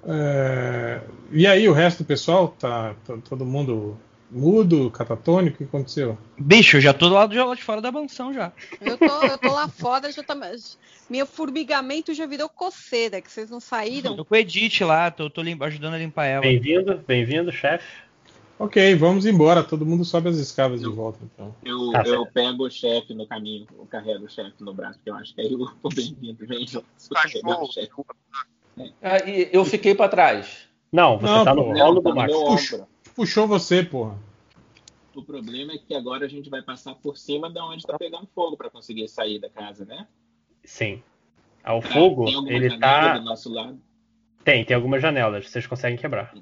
É, 0.03 1.01
E 1.31 1.47
aí, 1.47 1.67
o 1.67 1.73
resto 1.73 2.03
do 2.03 2.05
pessoal? 2.07 2.49
Tá, 2.59 2.93
tá 3.05 3.17
todo 3.27 3.43
mundo 3.43 3.97
mudo, 4.31 4.89
catatônico? 4.91 5.55
O 5.55 5.57
que 5.57 5.63
aconteceu? 5.63 6.17
Bicho, 6.37 6.77
eu 6.77 6.81
já 6.81 6.93
tô 6.93 7.09
do 7.09 7.15
lado 7.15 7.31
de 7.31 7.39
lá 7.39 7.55
de 7.55 7.63
fora 7.63 7.81
da 7.81 7.91
mansão 7.91 8.33
já. 8.33 8.51
Eu 8.79 8.97
tô, 8.97 9.05
eu 9.05 9.37
tô 9.37 9.51
lá 9.51 9.67
fora, 9.67 10.11
já 10.11 10.23
tá. 10.23 10.35
Meu 11.09 11.25
formigamento 11.25 12.13
já 12.13 12.25
virou 12.25 12.47
coceira, 12.49 13.21
que 13.21 13.31
vocês 13.31 13.49
não 13.49 13.59
saíram. 13.59 14.15
Tô 14.15 14.23
com 14.25 14.35
o 14.35 14.37
Edith 14.37 14.81
lá, 14.81 15.09
tô, 15.11 15.29
tô 15.29 15.41
lim- 15.41 15.57
ajudando 15.61 15.95
a 15.95 15.97
limpar 15.97 16.25
ela. 16.25 16.41
Bem-vindo, 16.41 17.03
bem-vindo, 17.07 17.51
chefe. 17.51 17.87
Ok, 18.57 18.93
vamos 18.95 19.25
embora. 19.25 19.63
Todo 19.63 19.85
mundo 19.85 20.03
sobe 20.03 20.29
as 20.29 20.35
escadas 20.35 20.81
de 20.81 20.89
volta, 20.89 21.17
então. 21.23 21.55
Eu, 21.63 21.91
Tá 21.91 22.03
eu 22.05 22.25
pego 22.25 22.65
o 22.65 22.69
chefe 22.69 23.13
no 23.13 23.25
caminho, 23.25 23.65
eu 23.77 23.85
carrego 23.85 24.25
o 24.25 24.29
chefe 24.29 24.53
no 24.59 24.73
braço, 24.73 24.95
porque 24.99 25.09
eu 25.09 25.15
acho 25.15 25.33
que 25.33 25.41
aí 25.41 25.55
o 25.55 25.63
o 25.81 25.89
bem-vindo 25.89 26.45
eu 26.73 26.83
carregar 27.13 27.61
o 27.63 27.71
chefe. 27.71 27.89
Ah, 29.01 29.17
eu 29.51 29.63
fiquei 29.65 29.95
pra 29.95 30.09
trás. 30.09 30.67
Não, 30.91 31.17
você 31.19 31.33
Não, 31.33 31.43
tá 31.45 31.53
no 31.55 31.63
pô. 31.65 31.73
colo 31.73 32.01
tá 32.01 32.09
do 32.09 32.15
Max. 32.15 32.31
meu 32.33 32.45
Puxa. 32.45 32.87
Puxou 33.19 33.45
você, 33.45 33.83
porra. 33.83 34.17
O 35.13 35.21
problema 35.21 35.73
é 35.73 35.77
que 35.77 35.93
agora 35.93 36.25
a 36.25 36.29
gente 36.29 36.49
vai 36.49 36.61
passar 36.61 36.95
por 36.95 37.17
cima 37.17 37.51
de 37.51 37.59
onde 37.59 37.83
tá 37.83 37.97
pegando 37.97 38.25
fogo 38.27 38.55
para 38.55 38.69
conseguir 38.69 39.09
sair 39.09 39.39
da 39.39 39.49
casa, 39.49 39.83
né? 39.83 40.07
Sim. 40.63 41.03
Ah, 41.61 41.75
O 41.75 41.81
Tá, 41.81 41.89
fogo, 41.89 42.29
ele 42.47 42.69
tá. 42.79 43.17
do 43.17 43.25
nosso 43.25 43.51
lado? 43.51 43.77
Tem, 44.45 44.63
tem 44.63 44.73
algumas 44.73 45.01
janelas, 45.01 45.49
vocês 45.49 45.67
conseguem 45.67 45.97
quebrar. 45.97 46.33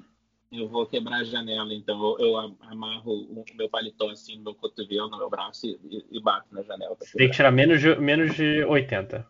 Eu 0.52 0.68
vou 0.68 0.86
quebrar 0.86 1.16
a 1.16 1.24
janela, 1.24 1.74
então 1.74 2.00
eu, 2.00 2.26
eu 2.28 2.36
am- 2.36 2.56
amarro 2.60 3.12
o 3.12 3.44
meu 3.56 3.68
paletó 3.68 4.08
assim 4.10 4.36
no 4.36 4.44
meu 4.44 4.54
cotovelo, 4.54 5.08
no 5.10 5.18
meu 5.18 5.28
braço 5.28 5.66
e, 5.66 6.06
e- 6.12 6.20
bato 6.20 6.46
na 6.54 6.62
janela. 6.62 6.96
Tem 7.16 7.28
que 7.28 7.34
tirar 7.34 7.50
menos 7.50 7.80
de, 7.80 7.96
menos 7.96 8.36
de 8.36 8.62
80. 8.62 9.26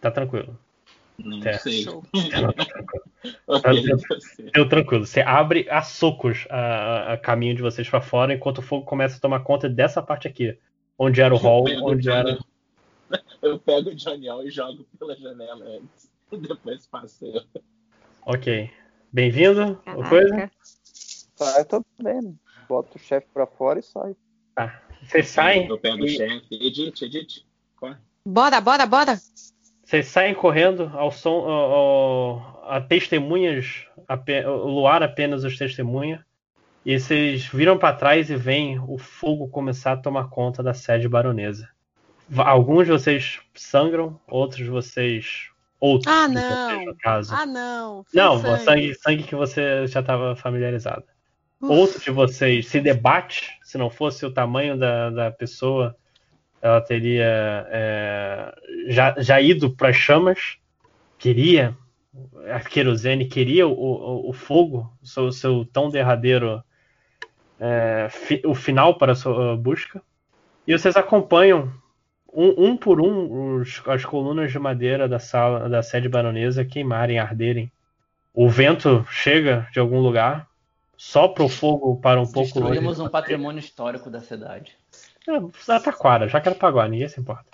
Tá 0.00 0.10
tranquilo. 0.10 0.58
Não 1.24 1.46
É. 1.46 1.58
sei. 1.58 1.82
Show. 1.82 2.04
Ok, 3.46 3.60
Tá 3.62 3.72
deu- 3.72 3.98
você. 3.98 4.42
Deu 4.54 4.66
tranquilo. 4.68 5.04
Você 5.06 5.20
abre 5.20 5.68
a 5.68 5.82
socos 5.82 6.46
a, 6.48 7.12
a- 7.12 7.18
caminho 7.18 7.54
de 7.54 7.60
vocês 7.60 7.86
pra 7.88 8.00
fora, 8.00 8.32
enquanto 8.32 8.58
o 8.58 8.62
fogo 8.62 8.86
começa 8.86 9.18
a 9.18 9.20
tomar 9.20 9.40
conta 9.40 9.68
dessa 9.68 10.00
parte 10.02 10.26
aqui. 10.26 10.56
Onde 10.98 11.20
era 11.20 11.34
o 11.34 11.36
hall, 11.36 11.68
Eu 11.68 11.74
pego 11.74 11.86
o 11.86 11.92
onde 11.92 12.10
era. 12.10 12.38
Eu 13.42 13.58
pego 13.58 13.90
o 13.90 13.98
Joniel 13.98 14.46
e 14.46 14.50
jogo 14.50 14.86
pela 14.98 15.14
janela 15.16 15.64
antes. 15.66 16.10
E 16.32 16.36
depois 16.38 16.86
passo 16.86 17.26
eu. 17.26 17.42
Ok. 18.24 18.70
Bem-vindo. 19.12 19.78
Uma 19.86 20.08
coisa? 20.08 20.50
Tá, 21.36 21.58
eu 21.58 21.64
tô 21.66 21.84
bem. 22.02 22.38
Bota 22.68 22.96
o 22.96 23.00
chefe 23.00 23.26
pra 23.34 23.46
fora 23.46 23.80
e 23.80 23.82
sai. 23.82 24.16
Vocês 25.02 25.28
saem. 25.28 25.66
Eu 25.68 25.76
pego 25.78 26.02
o 26.04 26.06
e- 26.06 26.16
chefe. 26.16 26.46
Edith, 26.52 27.02
Edith, 27.02 27.44
corre. 27.76 27.96
Bora, 28.24 28.60
bora, 28.62 28.86
bora. 28.86 29.18
Vocês 29.90 30.06
saem 30.06 30.34
correndo 30.34 30.88
ao 30.94 31.10
som, 31.10 31.30
ao- 31.30 31.72
ao- 31.72 32.64
a 32.68 32.80
testemunhas, 32.80 33.86
ape- 34.06 34.46
o 34.46 34.68
luar 34.68 35.02
apenas 35.02 35.42
os 35.42 35.58
testemunha, 35.58 36.24
e 36.86 36.96
vocês 36.96 37.46
viram 37.46 37.76
para 37.76 37.96
trás 37.96 38.30
e 38.30 38.36
veem 38.36 38.78
o 38.78 38.96
fogo 38.96 39.48
começar 39.48 39.90
a 39.94 39.96
tomar 39.96 40.28
conta 40.28 40.62
da 40.62 40.72
sede 40.72 41.08
baronesa. 41.08 41.68
Alguns 42.36 42.86
de 42.86 42.92
vocês 42.92 43.40
sangram, 43.52 44.16
outros 44.28 44.58
de 44.58 44.70
vocês, 44.70 45.48
outros 45.80 46.06
Ah, 46.14 46.28
não. 46.28 46.40
vocês, 46.70 46.86
no 46.86 46.96
caso. 46.96 47.34
Ah, 47.34 47.44
não. 47.44 48.04
não, 48.14 48.38
sangue. 48.58 48.94
sangue 48.94 49.24
que 49.24 49.34
você 49.34 49.88
já 49.88 49.98
estava 49.98 50.36
familiarizado. 50.36 51.02
Uf. 51.60 51.72
Outro 51.72 52.00
de 52.00 52.12
vocês 52.12 52.68
se 52.68 52.80
debate, 52.80 53.58
se 53.64 53.76
não 53.76 53.90
fosse 53.90 54.24
o 54.24 54.32
tamanho 54.32 54.78
da, 54.78 55.10
da 55.10 55.30
pessoa, 55.32 55.96
ela 56.62 56.80
teria 56.80 57.24
é, 57.70 58.54
já, 58.88 59.14
já 59.18 59.40
ido 59.40 59.70
para 59.70 59.88
as 59.88 59.96
chamas, 59.96 60.58
queria, 61.18 61.76
a 62.52 62.60
querosene 62.60 63.26
queria 63.26 63.66
o, 63.66 63.72
o, 63.72 64.30
o 64.30 64.32
fogo, 64.32 64.92
o 65.02 65.06
seu, 65.06 65.32
seu 65.32 65.64
tão 65.64 65.88
derradeiro, 65.88 66.62
é, 67.58 68.08
fi- 68.10 68.42
o 68.44 68.54
final 68.54 68.96
para 68.98 69.12
a 69.12 69.16
sua 69.16 69.56
busca. 69.56 70.02
E 70.66 70.76
vocês 70.76 70.96
acompanham 70.96 71.72
um, 72.32 72.66
um 72.68 72.76
por 72.76 73.00
um 73.00 73.60
os- 73.60 73.82
as 73.86 74.04
colunas 74.04 74.52
de 74.52 74.58
madeira 74.58 75.08
da 75.08 75.18
sala 75.18 75.68
da 75.68 75.82
sede 75.82 76.08
baronesa 76.08 76.64
queimarem, 76.64 77.18
arderem. 77.18 77.70
O 78.32 78.48
vento 78.48 79.04
chega 79.10 79.66
de 79.72 79.80
algum 79.80 79.98
lugar, 80.00 80.48
sopra 80.96 81.42
o 81.42 81.48
fogo 81.48 81.96
para 82.00 82.20
um 82.20 82.24
pouco 82.24 82.60
longe. 82.60 82.72
Destruímos 82.72 83.00
um 83.00 83.08
patrimônio 83.08 83.58
histórico 83.58 84.08
da 84.10 84.20
cidade. 84.20 84.76
É, 85.30 85.78
Taquara, 85.80 86.28
já 86.28 86.40
que 86.40 86.48
era 86.48 86.58
Taquara, 86.58 86.88
ninguém 86.88 87.08
se 87.08 87.20
importa. 87.20 87.44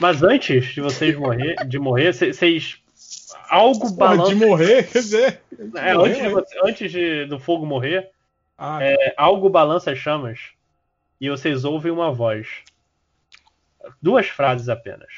Mas 0.00 0.22
antes 0.22 0.66
de 0.74 0.80
vocês 0.80 1.14
morrer, 1.16 1.56
de 1.66 1.78
morrer, 1.78 2.12
cê- 2.12 2.32
vocês. 2.32 2.78
Algo 3.48 3.90
balança. 3.92 4.30
de 4.30 4.34
morrer, 4.36 4.84
quer 4.90 4.98
dizer. 5.00 5.42
É, 5.76 5.94
morrer, 5.94 6.10
antes, 6.12 6.22
de 6.22 6.28
você- 6.28 6.58
antes 6.64 6.92
de- 6.92 7.24
do 7.26 7.38
fogo 7.38 7.66
morrer, 7.66 8.10
Ah, 8.56 8.78
é, 8.82 9.14
algo 9.16 9.48
balança 9.48 9.90
as 9.90 9.98
chamas 9.98 10.38
e 11.20 11.28
vocês 11.30 11.64
ouvem 11.64 11.90
uma 11.92 12.12
voz. 12.12 12.46
Duas 14.00 14.26
frases 14.28 14.68
apenas. 14.68 15.08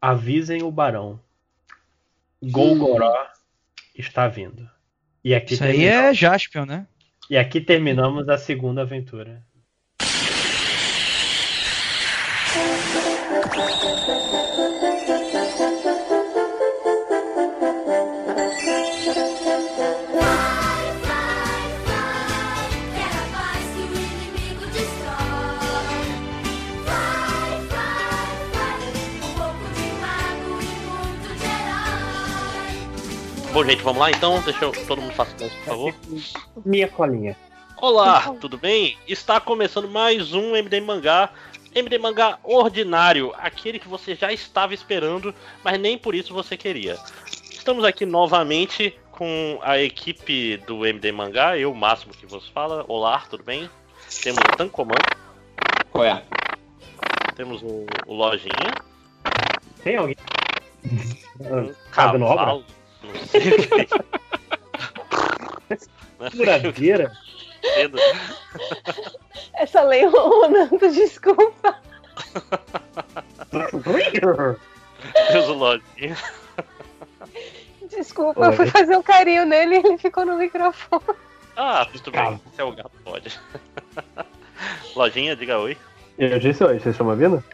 Avisem 0.00 0.62
o 0.62 0.70
barão. 0.70 1.20
Golgoró 2.42 3.26
está 3.96 4.28
vindo. 4.28 4.68
E 5.22 5.34
aqui, 5.34 5.54
Isso 5.54 5.64
aí 5.64 5.72
terminamos, 5.78 6.10
é 6.10 6.14
Jaspion, 6.14 6.66
né? 6.66 6.86
e 7.30 7.36
aqui 7.38 7.60
terminamos 7.60 8.28
a 8.28 8.36
segunda 8.36 8.82
aventura. 8.82 9.42
Bom, 33.54 33.64
gente, 33.64 33.84
vamos 33.84 34.00
lá 34.00 34.10
então. 34.10 34.42
Deixa 34.42 34.64
eu. 34.64 34.72
Todo 34.84 35.00
mundo 35.00 35.14
faça 35.14 35.30
silêncio, 35.30 35.56
por 35.60 35.64
favor. 35.64 35.94
Minha 36.64 36.88
colinha. 36.88 37.36
Olá, 37.80 38.34
tudo 38.40 38.58
bem? 38.58 38.98
Está 39.06 39.40
começando 39.40 39.88
mais 39.88 40.32
um 40.32 40.56
MD 40.56 40.80
Mangá. 40.80 41.30
MD 41.72 41.96
Mangá 41.98 42.36
ordinário, 42.42 43.32
aquele 43.38 43.78
que 43.78 43.86
você 43.86 44.16
já 44.16 44.32
estava 44.32 44.74
esperando, 44.74 45.32
mas 45.62 45.78
nem 45.78 45.96
por 45.96 46.16
isso 46.16 46.34
você 46.34 46.56
queria. 46.56 46.98
Estamos 47.48 47.84
aqui 47.84 48.04
novamente 48.04 48.98
com 49.12 49.60
a 49.62 49.78
equipe 49.78 50.56
do 50.66 50.84
MD 50.84 51.12
Mangá, 51.12 51.56
eu, 51.56 51.72
Máximo, 51.72 52.12
que 52.12 52.26
vos 52.26 52.48
fala. 52.48 52.84
Olá, 52.88 53.22
tudo 53.30 53.44
bem? 53.44 53.70
Temos 54.20 54.40
o 54.52 54.56
Tancoman. 54.56 54.96
Qual 55.92 56.04
é? 56.04 56.24
Temos 57.36 57.62
o, 57.62 57.86
o 58.08 58.14
Lojinha. 58.14 58.74
Tem 59.84 59.94
alguém? 59.94 60.16
Um 61.38 62.22
obra? 62.24 62.64
Não 63.04 63.14
sei 63.26 63.50
o 63.50 63.68
que. 63.68 63.86
Que. 63.86 64.04
Furadeira? 66.30 67.12
Essa 69.54 69.82
lei, 69.82 70.06
ô 70.06 70.48
Nando, 70.48 70.78
desculpa. 70.78 71.76
Temos 73.50 73.86
o. 75.48 75.80
Desculpa, 77.88 78.46
eu 78.46 78.52
fui 78.52 78.66
fazer 78.66 78.96
um 78.96 79.02
carinho 79.02 79.44
nele 79.44 79.76
e 79.76 79.78
ele 79.78 79.98
ficou 79.98 80.24
no 80.24 80.36
microfone. 80.36 81.02
Ah, 81.56 81.86
tudo 81.92 82.10
bem. 82.10 82.40
Se 82.54 82.60
é 82.60 82.64
o 82.64 82.72
gato, 82.72 82.90
pode. 83.04 83.38
Lojinha, 84.96 85.36
diga 85.36 85.58
oi. 85.58 85.76
Eu 86.18 86.38
disse 86.38 86.64
oi, 86.64 86.78
vocês 86.78 86.94
estão 86.94 87.06
me 87.06 87.12
ouvindo? 87.12 87.44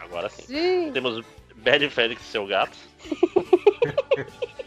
Agora 0.00 0.28
sim. 0.28 0.42
Sim. 0.46 0.90
Temos 0.92 1.24
Bad 1.56 1.88
Félix, 1.90 2.22
seu 2.22 2.46
gato. 2.46 2.76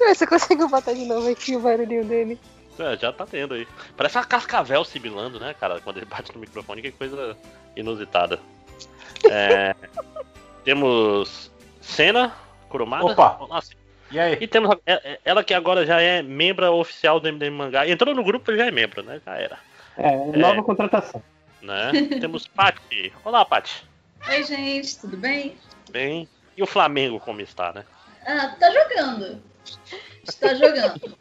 Deixa 0.00 0.04
eu 0.04 0.08
ver 0.08 0.14
se 0.14 0.24
eu 0.24 0.28
consigo 0.28 0.68
botar 0.68 0.92
de 0.94 1.04
novo 1.04 1.28
aqui 1.30 1.54
o 1.56 1.60
barulhinho 1.60 2.04
dele. 2.04 2.38
É, 2.78 2.96
já 2.96 3.12
tá 3.12 3.26
tendo 3.26 3.52
aí. 3.54 3.68
Parece 3.96 4.16
uma 4.16 4.24
cascavel 4.24 4.82
sibilando, 4.84 5.38
né, 5.38 5.54
cara? 5.58 5.80
Quando 5.80 5.98
ele 5.98 6.06
bate 6.06 6.32
no 6.32 6.40
microfone, 6.40 6.80
que 6.80 6.90
coisa 6.90 7.36
inusitada. 7.76 8.40
É, 9.30 9.74
temos 10.64 11.50
Senna, 11.82 12.34
Kurumada. 12.70 13.04
Opa. 13.04 13.36
Nossa, 13.46 13.72
E 14.10 14.18
aí? 14.18 14.38
E 14.40 14.46
temos 14.46 14.70
a- 14.70 14.78
é- 14.86 15.12
é- 15.12 15.20
ela 15.24 15.44
que 15.44 15.52
agora 15.52 15.84
já 15.84 16.00
é 16.00 16.22
membro 16.22 16.72
oficial 16.74 17.20
do 17.20 17.28
MDM 17.28 17.50
Mangá. 17.54 17.86
Entrou 17.86 18.14
no 18.14 18.24
grupo 18.24 18.50
e 18.50 18.56
já 18.56 18.66
é 18.66 18.70
membro, 18.70 19.02
né? 19.02 19.20
Já 19.26 19.36
era. 19.36 19.58
É, 19.98 20.16
nova 20.36 20.62
contratação. 20.62 21.22
Né? 21.60 21.90
temos 22.18 22.46
Paty. 22.48 23.12
Olá, 23.22 23.44
Paty. 23.44 23.84
Oi, 24.26 24.42
gente, 24.44 24.98
tudo 24.98 25.18
bem? 25.18 25.58
Bem. 25.90 26.26
E 26.56 26.62
o 26.62 26.66
Flamengo 26.66 27.20
como 27.20 27.42
está, 27.42 27.72
né? 27.74 27.84
Ah, 28.26 28.56
tá 28.58 28.70
jogando. 28.70 29.42
Está 30.22 30.54
jogando. 30.54 31.18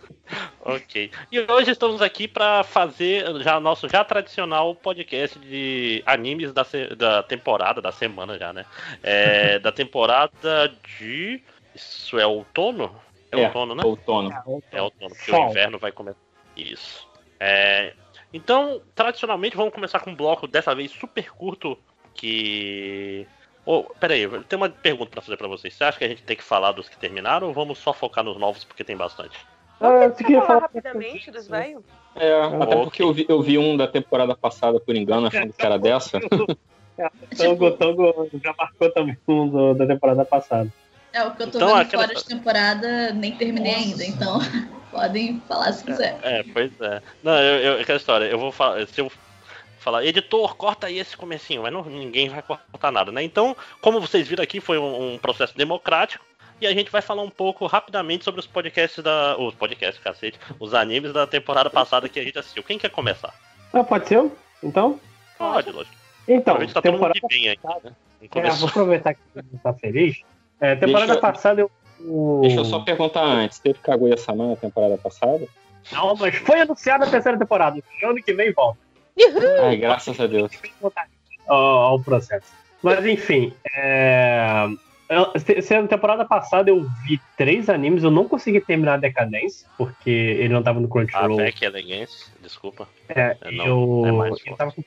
Ok. 0.62 1.12
E 1.32 1.40
hoje 1.52 1.72
estamos 1.72 2.02
aqui 2.02 2.28
para 2.28 2.64
fazer 2.64 3.42
já 3.42 3.60
nosso 3.60 3.88
já 3.90 4.04
tradicional 4.04 4.76
podcast 4.76 5.40
de 5.40 6.04
animes 6.06 6.54
da, 6.54 6.66
da 6.98 7.24
temporada, 7.24 7.82
da 7.82 7.92
semana 7.92 8.38
já, 8.38 8.54
né? 8.54 8.66
É, 9.02 9.58
da 9.60 9.72
temporada 9.72 10.72
de. 11.00 11.42
Isso 11.74 12.20
é 12.20 12.28
outono? 12.28 12.96
É, 13.32 13.42
É, 13.42 13.48
outono, 13.48 13.76
né? 13.76 13.84
Outono. 13.84 14.32
É 14.72 14.82
outono, 14.82 15.16
porque 15.16 15.32
Sol. 15.32 15.48
o 15.48 15.50
inverno 15.50 15.80
vai 15.80 15.92
começar. 15.92 16.20
Isso. 16.56 17.08
É, 17.40 17.94
então, 18.34 18.82
tradicionalmente, 18.94 19.56
vamos 19.56 19.74
começar 19.74 20.00
com 20.00 20.12
um 20.12 20.16
bloco 20.16 20.48
dessa 20.48 20.76
vez 20.76 20.92
super 20.92 21.32
curto 21.32 21.78
que. 22.14 23.26
Oh, 23.66 23.84
peraí, 24.00 24.22
eu 24.22 24.44
tenho 24.44 24.62
uma 24.62 24.70
pergunta 24.70 25.12
pra 25.12 25.22
fazer 25.22 25.38
pra 25.38 25.48
vocês. 25.48 25.74
Você 25.74 25.84
acha 25.84 25.98
que 25.98 26.04
a 26.06 26.08
gente 26.10 26.24
tem 26.24 26.36
que 26.36 26.44
falar 26.44 26.72
dos 26.72 26.90
que 26.90 26.98
terminaram 26.98 27.48
ou 27.48 27.54
vamos 27.54 27.78
só 27.80 27.94
focar 27.94 28.24
nos 28.24 28.38
novos 28.40 28.64
porque 28.64 28.84
tem 28.84 28.98
bastante? 28.98 29.38
Ah, 29.80 30.08
você 30.10 30.24
queria 30.24 30.42
falar 30.42 30.48
falar 30.48 30.62
rapidamente 30.62 31.32
dos 31.32 31.48
velhos? 31.48 31.84
É, 32.16 32.42
até 32.42 32.58
ok. 32.76 32.84
porque 32.84 33.04
eu 33.04 33.14
vi, 33.14 33.26
eu 33.30 33.42
vi 33.42 33.58
um 33.58 33.78
da 33.78 33.88
temporada 33.88 34.36
passada 34.36 34.80
por 34.80 34.96
engano, 34.96 35.28
achando 35.28 35.54
que 35.54 35.66
era 35.66 35.78
dessa. 35.78 36.20
Tango, 37.38 37.72
Tango 37.78 38.30
já 38.44 38.54
marcou 38.58 38.92
também 38.92 39.16
um 39.28 39.48
do- 39.48 39.74
da 39.76 39.86
temporada 39.88 40.26
passada. 40.26 40.70
É 41.14 41.24
o 41.24 41.36
que 41.36 41.44
eu 41.44 41.52
tô 41.52 41.58
Então, 41.58 41.70
vendo 41.70 41.82
aquela- 41.82 42.04
fora 42.08 42.16
de 42.20 42.26
temporada, 42.26 43.14
nem 43.14 43.38
terminei 43.38 43.74
ainda, 43.74 44.04
então 44.06 44.40
podem 44.92 45.42
falar 45.42 45.72
se 45.74 45.86
quiser. 45.86 46.20
É, 46.24 46.44
pois 46.54 46.72
é. 46.82 47.02
Não, 47.24 47.38
eu, 47.40 47.60
eu, 47.76 47.82
aquela 47.82 47.98
história, 47.98 48.26
eu 48.26 48.38
vou 48.38 48.52
falar. 48.52 48.86
Se 48.88 49.00
eu 49.02 49.10
falar, 49.90 50.06
editor, 50.06 50.56
corta 50.56 50.88
aí 50.88 51.00
esse 51.00 51.18
comecinho, 51.18 51.64
mas 51.64 51.74
não, 51.74 51.84
ninguém 51.84 52.30
vai 52.30 52.44
cortar 52.44 52.92
nada, 52.92 53.12
né? 53.12 53.24
Então, 53.24 53.58
como 53.82 54.00
vocês 54.00 54.28
viram 54.28 54.44
aqui, 54.44 54.62
foi 54.62 54.78
um, 54.78 55.14
um 55.14 55.18
processo 55.18 55.58
democrático. 55.58 56.24
E 56.62 56.68
a 56.68 56.74
gente 56.74 56.92
vai 56.92 57.02
falar 57.02 57.24
um 57.24 57.30
pouco 57.30 57.66
rapidamente 57.66 58.26
sobre 58.26 58.42
os 58.42 58.48
podcasts 58.48 59.02
da. 59.02 59.38
Os 59.38 59.56
podcasts, 59.56 60.04
cacete. 60.04 60.38
Os 60.60 60.74
animes 60.74 61.14
da 61.14 61.26
temporada 61.26 61.70
passada 61.70 62.10
que 62.10 62.20
a 62.20 62.24
gente 62.24 62.38
assistiu. 62.38 62.62
Quem 62.64 62.78
quer 62.78 62.90
começar? 62.90 63.34
Ah, 63.72 63.82
pode 63.82 64.10
ser 64.10 64.18
eu? 64.18 64.36
Então? 64.62 65.00
Pode, 65.38 65.72
lógico. 65.72 65.96
Então, 66.28 66.56
Provavelmente 66.56 66.74
tá 66.74 66.82
todo 66.82 66.92
mundo 66.92 67.14
temporada 67.14 67.20
que 67.22 67.34
vem 67.34 67.50
aí. 67.50 67.60
Né? 67.82 67.92
É, 68.36 68.50
vou 68.52 68.68
aproveitar 68.68 69.14
que 69.14 69.22
você 69.34 69.44
tá 69.64 69.74
feliz. 69.74 70.22
É, 70.60 70.76
temporada 70.76 71.14
Deixa 71.14 71.22
passada 71.22 71.62
eu. 71.62 71.72
Deixa 72.42 72.60
eu 72.60 72.66
só 72.66 72.80
perguntar 72.80 73.24
antes, 73.24 73.60
teve 73.60 73.80
Kaguya-sama 73.80 74.50
na 74.50 74.56
temporada 74.58 74.98
passada? 74.98 75.48
Não, 75.94 76.14
mas 76.16 76.36
foi 76.36 76.60
anunciada 76.60 77.06
a 77.06 77.10
terceira 77.10 77.38
temporada. 77.38 77.82
Ano 78.04 78.22
que 78.22 78.34
vem 78.34 78.52
volta. 78.52 78.89
Ai, 79.62 79.78
graças 79.78 80.20
a 80.20 80.28
Deus. 80.28 80.52
ao, 81.48 81.58
ao 81.58 82.00
processo. 82.00 82.48
Mas 82.82 83.06
enfim, 83.06 83.54
é... 83.76 84.66
eu- 85.10 85.82
na 85.82 85.88
temporada 85.88 86.26
passada 86.26 86.70
eu 86.70 86.88
vi 87.06 87.20
três 87.38 87.70
animes, 87.70 88.04
eu 88.04 88.12
não 88.12 88.28
consegui 88.28 88.62
terminar 88.62 88.94
a 88.94 88.98
Decadência, 88.98 89.68
porque 89.78 90.10
ele 90.10 90.54
não 90.54 90.64
tava 90.64 90.80
no 90.80 90.88
Crunchyroll. 90.88 91.38
Beck 91.38 91.62
Elegance, 91.64 92.32
desculpa. 92.42 92.88
É, 93.10 93.36
É, 93.42 93.52
não, 93.52 93.66
eu, 93.66 94.04
é 94.06 94.12
mais 94.12 94.36
eu 94.46 94.56
tava 94.56 94.72
com... 94.72 94.84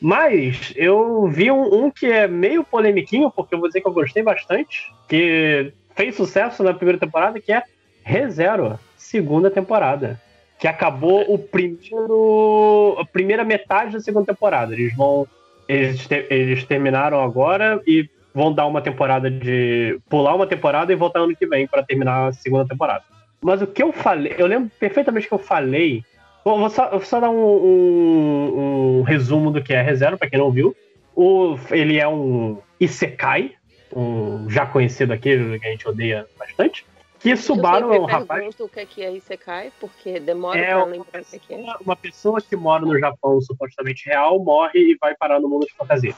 Mas 0.00 0.72
eu 0.76 1.26
vi 1.28 1.50
um, 1.50 1.86
um 1.86 1.90
que 1.90 2.06
é 2.06 2.28
meio 2.28 2.62
polemiquinho, 2.62 3.30
porque 3.30 3.54
eu 3.54 3.58
vou 3.58 3.68
dizer 3.68 3.80
que 3.80 3.88
eu 3.88 3.92
gostei 3.92 4.22
bastante, 4.22 4.92
que 5.08 5.72
fez 5.94 6.14
sucesso 6.14 6.62
na 6.62 6.74
primeira 6.74 6.98
temporada, 6.98 7.40
que 7.40 7.52
é 7.52 7.62
ReZero, 8.02 8.78
segunda 8.96 9.50
temporada. 9.50 10.20
Que 10.64 10.68
acabou 10.68 11.30
o 11.30 11.38
primeiro. 11.38 12.96
a 12.98 13.04
primeira 13.04 13.44
metade 13.44 13.92
da 13.92 14.00
segunda 14.00 14.24
temporada. 14.32 14.72
Eles 14.72 14.96
vão. 14.96 15.28
Eles, 15.68 16.06
te- 16.06 16.26
eles 16.30 16.64
terminaram 16.64 17.22
agora 17.22 17.82
e 17.86 18.08
vão 18.34 18.50
dar 18.50 18.64
uma 18.66 18.80
temporada 18.80 19.30
de. 19.30 19.98
pular 20.08 20.34
uma 20.34 20.46
temporada 20.46 20.90
e 20.90 20.96
voltar 20.96 21.20
ano 21.20 21.36
que 21.36 21.46
vem 21.46 21.66
para 21.66 21.82
terminar 21.82 22.28
a 22.28 22.32
segunda 22.32 22.66
temporada. 22.66 23.04
Mas 23.42 23.60
o 23.60 23.66
que 23.66 23.82
eu 23.82 23.92
falei, 23.92 24.34
eu 24.38 24.46
lembro 24.46 24.70
perfeitamente 24.80 25.28
que 25.28 25.34
eu 25.34 25.38
falei. 25.38 26.02
Vou, 26.42 26.58
vou 26.58 26.70
só, 26.70 26.88
vou 26.88 27.00
só 27.00 27.20
dar 27.20 27.28
um, 27.28 27.34
um- 27.44 28.98
um 29.00 29.02
resumo 29.02 29.50
do 29.50 29.62
que 29.62 29.74
é 29.74 29.82
ReZero, 29.82 30.16
pra 30.16 30.30
quem 30.30 30.38
não 30.38 30.50
viu. 30.50 30.74
O, 31.14 31.58
ele 31.72 31.98
é 32.00 32.08
um 32.08 32.56
Isekai, 32.80 33.52
um 33.94 34.48
já 34.48 34.64
conhecido 34.64 35.12
aqui, 35.12 35.58
que 35.58 35.66
a 35.66 35.70
gente 35.70 35.86
odeia 35.86 36.24
bastante. 36.38 36.86
Que 37.24 37.36
Subaru 37.38 37.92
é 37.94 37.98
um 37.98 38.04
rapaz. 38.04 38.40
pergunto 38.40 38.64
o 38.64 38.68
que 38.68 38.80
é 38.80 38.84
que 38.84 39.02
é 39.02 39.10
Isekai, 39.10 39.72
porque 39.80 40.20
demora 40.20 40.58
É 40.60 40.66
pra 40.66 40.76
uma 40.76 40.84
lembrar 40.86 41.22
o 41.22 41.24
que 41.24 41.36
é 41.36 41.38
que 41.38 41.54
é. 41.54 41.56
Uma, 41.56 41.76
uma 41.78 41.96
pessoa 41.96 42.38
que 42.38 42.54
mora 42.54 42.84
no 42.84 42.98
Japão 42.98 43.40
supostamente 43.40 44.04
real 44.06 44.38
morre 44.44 44.78
e 44.78 44.98
vai 45.00 45.14
parar 45.16 45.40
no 45.40 45.48
mundo 45.48 45.64
de 45.66 45.72
fantasia. 45.72 46.14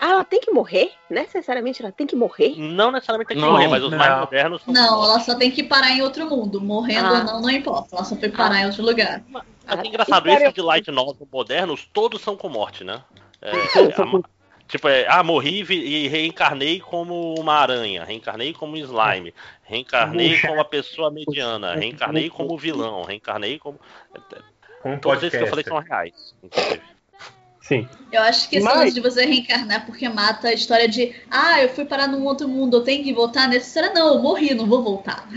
Ah, 0.00 0.10
ela 0.12 0.24
tem 0.24 0.40
que 0.40 0.50
morrer? 0.50 0.92
Necessariamente 1.10 1.82
ela 1.82 1.92
tem 1.92 2.06
que 2.06 2.16
morrer? 2.16 2.54
Não 2.56 2.90
necessariamente 2.90 3.28
tem 3.28 3.36
que 3.36 3.42
Não, 3.42 3.52
morrer, 3.52 3.68
mas 3.68 3.82
os 3.82 3.90
não. 3.90 3.98
mais 3.98 4.18
modernos 4.20 4.62
são. 4.62 4.72
Não, 4.72 5.04
ela 5.04 5.20
só 5.20 5.34
tem 5.34 5.50
que 5.50 5.62
parar 5.62 5.90
em 5.90 6.00
outro 6.00 6.26
mundo. 6.28 6.58
Morrendo 6.58 7.06
Ah. 7.06 7.18
ou 7.18 7.24
não, 7.24 7.42
não 7.42 7.50
importa. 7.50 7.94
Ela 7.94 8.04
só 8.04 8.16
foi 8.16 8.30
parar 8.30 8.60
em 8.62 8.66
outro 8.66 8.82
lugar. 8.82 9.22
Mas 9.28 9.42
que 9.82 9.88
engraçado, 9.88 10.24
Cara, 10.24 10.40
esses 10.42 10.54
de 10.54 10.62
light 10.62 10.90
novel 10.90 11.28
modernos, 11.30 11.86
todos 11.92 12.22
são 12.22 12.34
com 12.34 12.48
morte, 12.48 12.82
né? 12.82 13.02
É, 13.42 13.50
a- 13.50 14.22
tipo, 14.68 14.88
é, 14.88 15.06
ah, 15.08 15.22
morri 15.22 15.62
e 15.70 16.08
reencarnei 16.08 16.80
como 16.80 17.34
uma 17.38 17.54
aranha, 17.54 18.04
reencarnei 18.04 18.52
como 18.52 18.74
um 18.74 18.76
slime, 18.76 19.32
reencarnei 19.64 20.40
como 20.40 20.54
uma 20.54 20.64
pessoa 20.64 21.10
mediana, 21.10 21.74
reencarnei 21.74 22.28
como 22.30 22.56
vilão, 22.58 23.02
reencarnei 23.04 23.58
como. 23.58 23.78
Um 24.84 24.98
Todos 24.98 25.22
esses 25.24 25.38
que 25.38 25.44
eu 25.44 25.48
falei 25.48 25.64
são 25.64 25.78
reais, 25.78 26.34
inclusive. 26.42 26.82
Sim. 27.60 27.88
Eu 28.12 28.22
acho 28.22 28.48
que 28.48 28.56
esse 28.58 28.64
Mas- 28.64 28.76
lance 28.76 28.94
de 28.94 29.00
você 29.00 29.26
reencarnar 29.26 29.84
porque 29.86 30.08
mata 30.08 30.46
a 30.46 30.52
história 30.52 30.86
de 30.88 31.12
ah, 31.28 31.60
eu 31.60 31.68
fui 31.68 31.84
parar 31.84 32.06
num 32.06 32.24
outro 32.24 32.46
mundo, 32.46 32.76
eu 32.76 32.84
tenho 32.84 33.02
que 33.02 33.12
voltar 33.12 33.48
nessa 33.48 33.66
história. 33.66 33.92
Não, 33.92 34.14
eu 34.14 34.20
morri, 34.22 34.54
não 34.54 34.66
vou 34.66 34.84
voltar. 34.84 35.28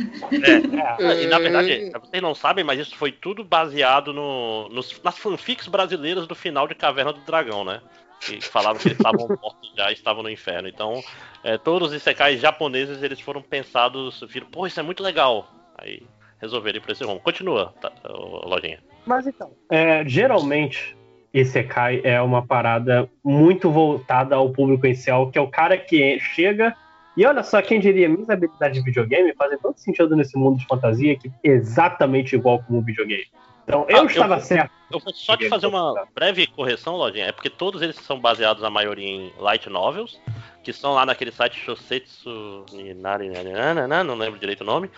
É, 0.99 1.24
e 1.24 1.25
na 1.25 1.40
verdade, 1.40 1.90
vocês 1.91 2.22
não 2.22 2.35
sabem, 2.35 2.64
mas 2.64 2.80
isso 2.80 2.95
foi 2.95 3.11
tudo 3.11 3.43
baseado 3.43 4.14
no, 4.14 4.69
nos- 4.69 5.01
nas 5.01 5.17
fanfics 5.17 5.67
brasileiras 5.67 6.27
do 6.27 6.35
final 6.35 6.67
de 6.67 6.75
Caverna 6.75 7.11
do 7.14 7.22
Dragão, 7.22 7.66
né? 7.66 7.82
Que 8.19 8.41
falavam 8.41 8.80
que 8.80 8.88
eles 8.88 8.98
estavam 8.98 9.27
mortos 9.41 9.73
já, 9.75 9.91
estavam 9.91 10.23
no 10.23 10.30
inferno. 10.30 10.67
Então, 10.67 11.01
é, 11.43 11.57
todos 11.57 11.89
os 11.89 11.93
isekais 11.93 12.39
japoneses, 12.39 13.01
eles 13.01 13.19
foram 13.19 13.41
pensados, 13.41 14.23
viram, 14.27 14.48
pô, 14.48 14.67
isso 14.67 14.80
é 14.80 14.83
muito 14.83 15.01
legal. 15.01 15.48
Aí 15.77 16.03
resolveram 16.39 16.77
ir 16.77 16.81
pra 16.81 16.91
esse 16.91 17.03
rumo. 17.03 17.19
Continua, 17.19 17.73
tá, 17.81 17.91
Lojinha. 18.03 18.80
Mas 19.06 19.27
então. 19.27 19.51
É, 19.69 20.03
geralmente, 20.07 20.95
Isekai 21.33 22.01
é 22.03 22.22
uma 22.22 22.45
parada 22.45 23.09
muito 23.23 23.69
voltada 23.69 24.35
ao 24.35 24.49
público 24.49 24.85
inicial, 24.85 25.30
que 25.30 25.38
é 25.38 25.41
o 25.41 25.48
cara 25.48 25.77
que 25.77 26.19
chega. 26.19 26.75
E 27.15 27.25
olha 27.25 27.43
só, 27.43 27.61
quem 27.61 27.80
diria, 27.80 28.07
minhas 28.07 28.30
habilidades 28.30 28.80
de 28.80 28.85
videogame 28.85 29.33
fazem 29.35 29.57
tanto 29.57 29.80
sentido 29.80 30.15
nesse 30.15 30.38
mundo 30.38 30.57
de 30.57 30.65
fantasia 30.65 31.17
que 31.17 31.30
é 31.43 31.49
exatamente 31.49 32.35
igual 32.35 32.64
como 32.64 32.80
um 32.80 32.81
videogame. 32.81 33.25
Então, 33.69 33.85
eu 33.88 34.01
Ah, 34.01 34.06
estava 34.06 34.35
eu- 34.38 34.41
certo. 34.41 34.72
Eu 34.91 34.99
vou 34.99 35.14
só 35.14 35.38
te 35.38 35.48
fazer 35.48 35.67
uma 35.67 36.07
breve 36.15 36.48
correção, 36.48 36.95
Lojinha. 36.95 37.27
É 37.27 37.31
porque 37.31 37.51
todos 37.51 37.83
eles 37.83 37.95
são 37.98 38.19
baseados, 38.19 38.64
na 38.64 38.69
maioria, 38.72 39.07
em 39.07 39.31
light 39.38 39.69
novels, 39.69 40.19
que 40.64 40.73
são 40.73 40.95
lá 40.95 41.06
naquele 41.06 41.31
site 41.31 41.59
Shosetsu 41.59 42.65
Ninari, 42.73 43.30
nananana, 43.30 44.03
não 44.03 44.15
lembro 44.15 44.39
direito 44.39 44.61
o 44.61 44.65
nome. 44.65 44.89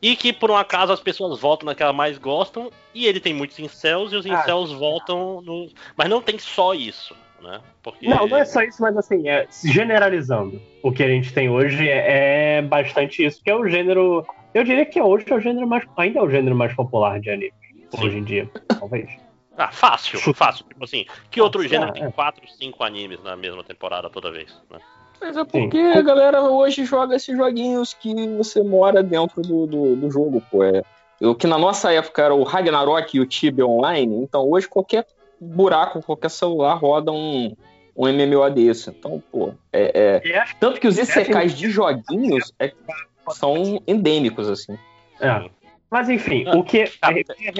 E 0.00 0.14
que, 0.14 0.32
por 0.32 0.52
um 0.52 0.56
acaso, 0.56 0.92
as 0.92 1.00
pessoas 1.00 1.40
voltam 1.40 1.66
na 1.66 1.74
que 1.74 1.82
elas 1.82 1.94
mais 1.96 2.16
gostam, 2.16 2.70
e 2.94 3.06
ele 3.06 3.18
tem 3.18 3.34
muitos 3.34 3.58
incels, 3.58 4.12
e 4.12 4.16
os 4.16 4.24
Ah. 4.26 4.28
incels 4.28 4.70
voltam 4.70 5.40
no... 5.42 5.68
Mas 5.96 6.08
não 6.08 6.22
tem 6.22 6.38
só 6.38 6.72
isso, 6.74 7.16
né? 7.42 7.60
Porque... 7.82 8.06
Não, 8.06 8.28
não 8.28 8.36
é 8.36 8.44
só 8.44 8.62
isso, 8.62 8.80
mas 8.80 8.96
assim, 8.96 9.28
é, 9.28 9.48
generalizando, 9.64 10.62
o 10.80 10.92
que 10.92 11.02
a 11.02 11.08
gente 11.08 11.32
tem 11.34 11.50
hoje 11.50 11.88
é, 11.88 12.58
é 12.58 12.62
bastante 12.62 13.24
isso, 13.24 13.42
que 13.42 13.50
é 13.50 13.56
o 13.56 13.68
gênero. 13.68 14.24
Eu 14.54 14.62
diria 14.62 14.86
que 14.86 15.00
hoje 15.02 15.24
é 15.28 15.34
o 15.34 15.40
gênero 15.40 15.66
mais. 15.66 15.84
Ainda 15.96 16.20
é 16.20 16.22
o 16.22 16.30
gênero 16.30 16.54
mais 16.54 16.72
popular 16.74 17.18
de 17.18 17.28
anime. 17.30 17.52
Hoje 17.92 18.18
em 18.18 18.24
dia, 18.24 18.50
talvez. 18.78 19.10
Ah, 19.56 19.70
fácil, 19.70 20.18
fácil. 20.34 20.64
Tipo 20.66 20.84
assim, 20.84 21.04
que 21.30 21.40
outro 21.40 21.60
Ah, 21.62 21.68
gênero 21.68 21.90
é. 21.90 22.00
tem 22.00 22.10
4, 22.10 22.48
5 22.48 22.82
animes 22.82 23.22
na 23.22 23.36
mesma 23.36 23.62
temporada 23.62 24.08
toda 24.08 24.30
vez, 24.30 24.50
né? 24.70 24.78
Mas 25.20 25.36
é 25.36 25.44
porque 25.44 25.78
a 25.78 26.02
galera 26.02 26.42
hoje 26.42 26.84
joga 26.84 27.14
esses 27.14 27.36
joguinhos 27.36 27.94
que 27.94 28.12
você 28.36 28.60
mora 28.62 29.02
dentro 29.02 29.40
do, 29.40 29.66
do, 29.66 29.96
do 29.96 30.10
jogo, 30.10 30.42
pô. 30.50 30.64
É, 30.64 30.82
o 31.20 31.34
que 31.34 31.46
na 31.46 31.56
nossa 31.58 31.92
época 31.92 32.22
era 32.22 32.34
o 32.34 32.42
Ragnarok 32.42 33.16
e 33.16 33.20
o 33.20 33.26
Tibia 33.26 33.64
Online, 33.64 34.16
então 34.16 34.48
hoje 34.50 34.66
qualquer 34.68 35.06
buraco, 35.40 36.02
qualquer 36.02 36.30
celular 36.30 36.74
roda 36.74 37.12
um, 37.12 37.54
um 37.96 38.08
MMO 38.08 38.50
desse. 38.50 38.90
Então, 38.90 39.22
pô, 39.30 39.54
é, 39.72 40.20
é- 40.26 40.44
Tanto 40.58 40.80
que 40.80 40.88
os 40.88 40.98
ICKs 40.98 41.54
de 41.56 41.70
joguinhos 41.70 42.52
é- 42.58 42.72
são 43.30 43.80
endêmicos, 43.86 44.48
assim. 44.48 44.76
É. 45.20 45.48
Mas 45.92 46.08
enfim, 46.08 46.48
o 46.48 46.64
que. 46.64 46.84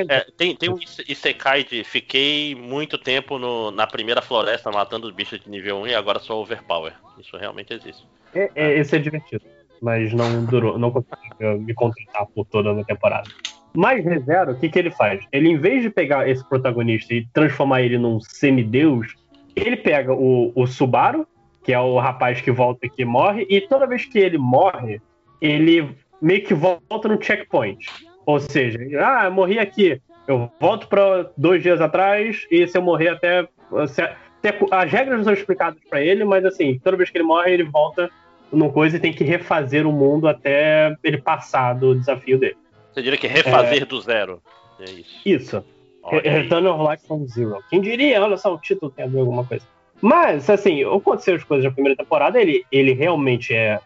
É, 0.08 0.26
tem, 0.38 0.56
tem 0.56 0.70
um 0.70 0.78
ise- 0.78 1.04
Isekai 1.06 1.64
de 1.64 1.84
fiquei 1.84 2.54
muito 2.54 2.96
tempo 2.96 3.38
no- 3.38 3.70
na 3.70 3.86
primeira 3.86 4.22
floresta 4.22 4.70
matando 4.70 5.06
os 5.06 5.12
bichos 5.14 5.38
de 5.38 5.50
nível 5.50 5.76
1 5.82 5.88
e 5.88 5.94
agora 5.94 6.18
sou 6.18 6.40
overpower. 6.40 6.94
Isso 7.20 7.36
realmente 7.36 7.74
existe. 7.74 8.06
É, 8.34 8.50
é, 8.54 8.78
esse 8.78 8.96
é 8.96 8.98
divertido. 8.98 9.44
Mas 9.82 10.14
não 10.14 10.46
durou, 10.46 10.78
não 10.78 10.90
consegui 10.90 11.58
me 11.60 11.74
contentar 11.74 12.24
por 12.34 12.46
toda 12.46 12.72
a 12.80 12.84
temporada. 12.84 13.28
Mas 13.74 14.02
ReZero, 14.02 14.52
o 14.52 14.58
que, 14.58 14.70
que 14.70 14.78
ele 14.78 14.90
faz? 14.90 15.22
Ele, 15.30 15.50
em 15.50 15.58
vez 15.58 15.82
de 15.82 15.90
pegar 15.90 16.26
esse 16.26 16.42
protagonista 16.48 17.12
e 17.12 17.26
transformar 17.34 17.82
ele 17.82 17.98
num 17.98 18.18
semideus, 18.20 19.14
ele 19.54 19.76
pega 19.76 20.14
o, 20.14 20.52
o 20.54 20.66
Subaru, 20.66 21.26
que 21.62 21.72
é 21.72 21.78
o 21.80 21.98
rapaz 21.98 22.40
que 22.40 22.50
volta 22.50 22.86
e 22.86 22.90
que 22.90 23.04
morre, 23.04 23.46
e 23.50 23.60
toda 23.60 23.86
vez 23.86 24.06
que 24.06 24.18
ele 24.18 24.38
morre, 24.38 25.02
ele 25.40 25.94
meio 26.20 26.42
que 26.44 26.54
volta 26.54 27.08
no 27.08 27.22
checkpoint. 27.22 27.84
Ou 28.26 28.38
seja, 28.40 28.78
ah, 29.04 29.24
eu 29.26 29.32
morri 29.32 29.58
aqui, 29.58 30.00
eu 30.26 30.50
volto 30.60 30.86
para 30.88 31.30
dois 31.36 31.62
dias 31.62 31.80
atrás, 31.80 32.46
e 32.50 32.66
se 32.66 32.76
eu 32.78 32.82
morrer 32.82 33.08
até. 33.08 33.46
se- 33.88 34.02
até- 34.02 34.58
as 34.70 34.90
regras 34.90 35.18
não 35.18 35.24
são 35.24 35.32
explicadas 35.32 35.78
para 35.88 36.00
ele, 36.02 36.24
mas 36.24 36.44
assim, 36.44 36.78
toda 36.82 36.96
vez 36.96 37.10
que 37.10 37.16
ele 37.18 37.24
morre, 37.24 37.52
ele 37.52 37.64
volta 37.64 38.10
numa 38.52 38.70
coisa 38.70 38.96
e 38.96 39.00
tem 39.00 39.12
que 39.12 39.24
refazer 39.24 39.86
o 39.86 39.92
mundo 39.92 40.28
até 40.28 40.94
ele 41.02 41.18
passar 41.18 41.72
do 41.74 41.94
desafio 41.94 42.38
dele. 42.38 42.56
Você 42.92 43.00
diria 43.02 43.18
que 43.18 43.26
refazer 43.26 43.82
É. 43.82 43.86
do 43.86 44.00
zero. 44.00 44.42
É 44.78 44.84
isso. 44.90 45.20
Isso. 45.24 45.64
Return 46.10 46.66
of 46.66 46.90
Life 46.90 47.06
from 47.06 47.26
Zero. 47.28 47.58
Quem 47.70 47.80
diria? 47.80 48.20
Olha 48.20 48.36
só, 48.36 48.52
o 48.52 48.58
título 48.58 48.90
tem 48.90 49.04
a 49.04 49.08
ver 49.08 49.20
alguma 49.20 49.44
coisa. 49.44 49.64
Mas, 50.00 50.50
assim, 50.50 50.82
aconteceu 50.84 51.36
as 51.36 51.44
coisas 51.44 51.64
da 51.64 51.70
primeira 51.70 51.96
temporada, 51.96 52.40
ele, 52.40 52.64
ele 52.72 52.92
realmente 52.92 53.54
é. 53.54 53.78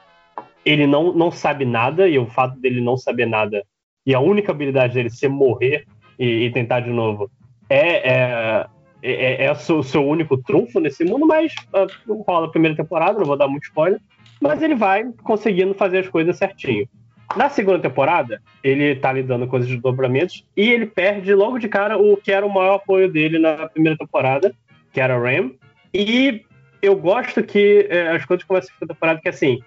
Ele 0.64 0.86
não, 0.86 1.12
não 1.12 1.30
sabe 1.30 1.64
nada, 1.66 2.08
e 2.08 2.18
o 2.18 2.26
fato 2.26 2.58
dele 2.58 2.80
não 2.80 2.96
saber 2.96 3.26
nada, 3.26 3.62
e 4.06 4.14
a 4.14 4.20
única 4.20 4.52
habilidade 4.52 4.94
dele 4.94 5.10
ser 5.10 5.28
morrer 5.28 5.84
e, 6.18 6.46
e 6.46 6.50
tentar 6.52 6.80
de 6.80 6.90
novo, 6.90 7.30
é, 7.68 8.12
é, 8.12 8.66
é, 9.02 9.44
é 9.46 9.52
o 9.52 9.56
seu, 9.56 9.82
seu 9.82 10.06
único 10.06 10.38
trunfo 10.38 10.78
nesse 10.80 11.04
mundo, 11.04 11.26
mas 11.26 11.52
ah, 11.74 11.86
rola 12.26 12.46
a 12.46 12.50
primeira 12.50 12.76
temporada, 12.76 13.18
não 13.18 13.26
vou 13.26 13.36
dar 13.36 13.48
muito 13.48 13.64
spoiler, 13.64 14.00
mas 14.40 14.62
ele 14.62 14.74
vai 14.74 15.04
conseguindo 15.22 15.74
fazer 15.74 15.98
as 15.98 16.08
coisas 16.08 16.36
certinho. 16.36 16.88
Na 17.34 17.48
segunda 17.48 17.80
temporada, 17.80 18.40
ele 18.62 18.94
tá 18.94 19.12
lidando 19.12 19.48
com 19.48 19.56
os 19.56 19.66
desdobramentos 19.66 20.46
e 20.56 20.70
ele 20.70 20.86
perde 20.86 21.34
logo 21.34 21.58
de 21.58 21.68
cara 21.68 21.98
o 21.98 22.16
que 22.16 22.30
era 22.30 22.46
o 22.46 22.52
maior 22.52 22.76
apoio 22.76 23.10
dele 23.10 23.38
na 23.38 23.68
primeira 23.68 23.98
temporada, 23.98 24.54
que 24.92 25.00
era 25.00 25.18
o 25.18 25.22
Ram. 25.22 25.50
E 25.92 26.42
eu 26.80 26.94
gosto 26.94 27.42
que 27.42 27.88
é, 27.90 28.10
as 28.10 28.24
coisas 28.24 28.44
começam 28.44 28.68
na 28.68 28.74
segunda 28.74 28.94
temporada 28.94 29.20
que 29.20 29.28
assim, 29.28 29.58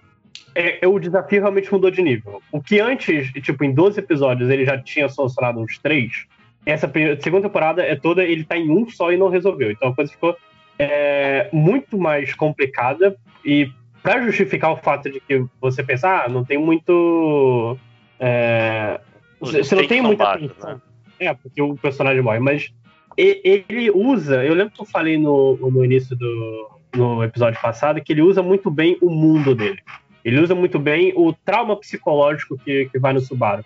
é, 0.55 0.83
é, 0.83 0.87
o 0.87 0.99
desafio 0.99 1.41
realmente 1.41 1.71
mudou 1.71 1.89
de 1.91 2.01
nível. 2.01 2.41
O 2.51 2.61
que 2.61 2.79
antes, 2.79 3.31
tipo, 3.33 3.63
em 3.63 3.73
12 3.73 3.99
episódios 3.99 4.49
ele 4.49 4.65
já 4.65 4.77
tinha 4.77 5.07
solucionado 5.09 5.59
uns 5.59 5.77
três, 5.77 6.25
essa 6.65 6.87
primeira- 6.87 7.19
segunda 7.21 7.43
temporada 7.47 7.81
é 7.83 7.95
toda, 7.95 8.23
ele 8.23 8.43
tá 8.43 8.57
em 8.57 8.69
um 8.69 8.89
só 8.89 9.11
e 9.11 9.17
não 9.17 9.29
resolveu. 9.29 9.71
Então 9.71 9.89
a 9.89 9.95
coisa 9.95 10.11
ficou 10.11 10.35
é, 10.77 11.49
muito 11.51 11.97
mais 11.97 12.33
complicada 12.33 13.15
e 13.43 13.71
para 14.01 14.21
justificar 14.23 14.71
o 14.71 14.77
fato 14.77 15.09
de 15.09 15.19
que 15.19 15.45
você 15.59 15.83
pensa, 15.83 16.23
ah, 16.23 16.29
não 16.29 16.43
tem 16.45 16.57
muito. 16.57 17.77
É, 18.19 18.99
você 19.39 19.75
não 19.75 19.87
tem 19.87 20.01
muita 20.01 20.23
baixos, 20.23 20.51
tensão. 20.53 20.73
né? 20.75 20.81
É, 21.19 21.33
porque 21.33 21.61
o 21.61 21.75
personagem 21.75 22.21
morre, 22.21 22.39
mas 22.39 22.71
ele 23.17 23.91
usa. 23.91 24.43
Eu 24.45 24.53
lembro 24.53 24.73
que 24.73 24.81
eu 24.81 24.85
falei 24.85 25.17
no, 25.17 25.57
no 25.57 25.83
início 25.83 26.15
do 26.15 26.69
no 26.95 27.23
episódio 27.23 27.59
passado 27.61 28.01
que 28.01 28.11
ele 28.13 28.21
usa 28.21 28.41
muito 28.41 28.71
bem 28.71 28.97
o 29.01 29.09
mundo 29.09 29.53
dele. 29.53 29.79
Ele 30.23 30.39
usa 30.39 30.53
muito 30.53 30.77
bem 30.79 31.13
o 31.15 31.33
trauma 31.33 31.75
psicológico 31.75 32.57
que, 32.57 32.89
que 32.91 32.99
vai 32.99 33.13
no 33.13 33.19
Subaru. 33.21 33.63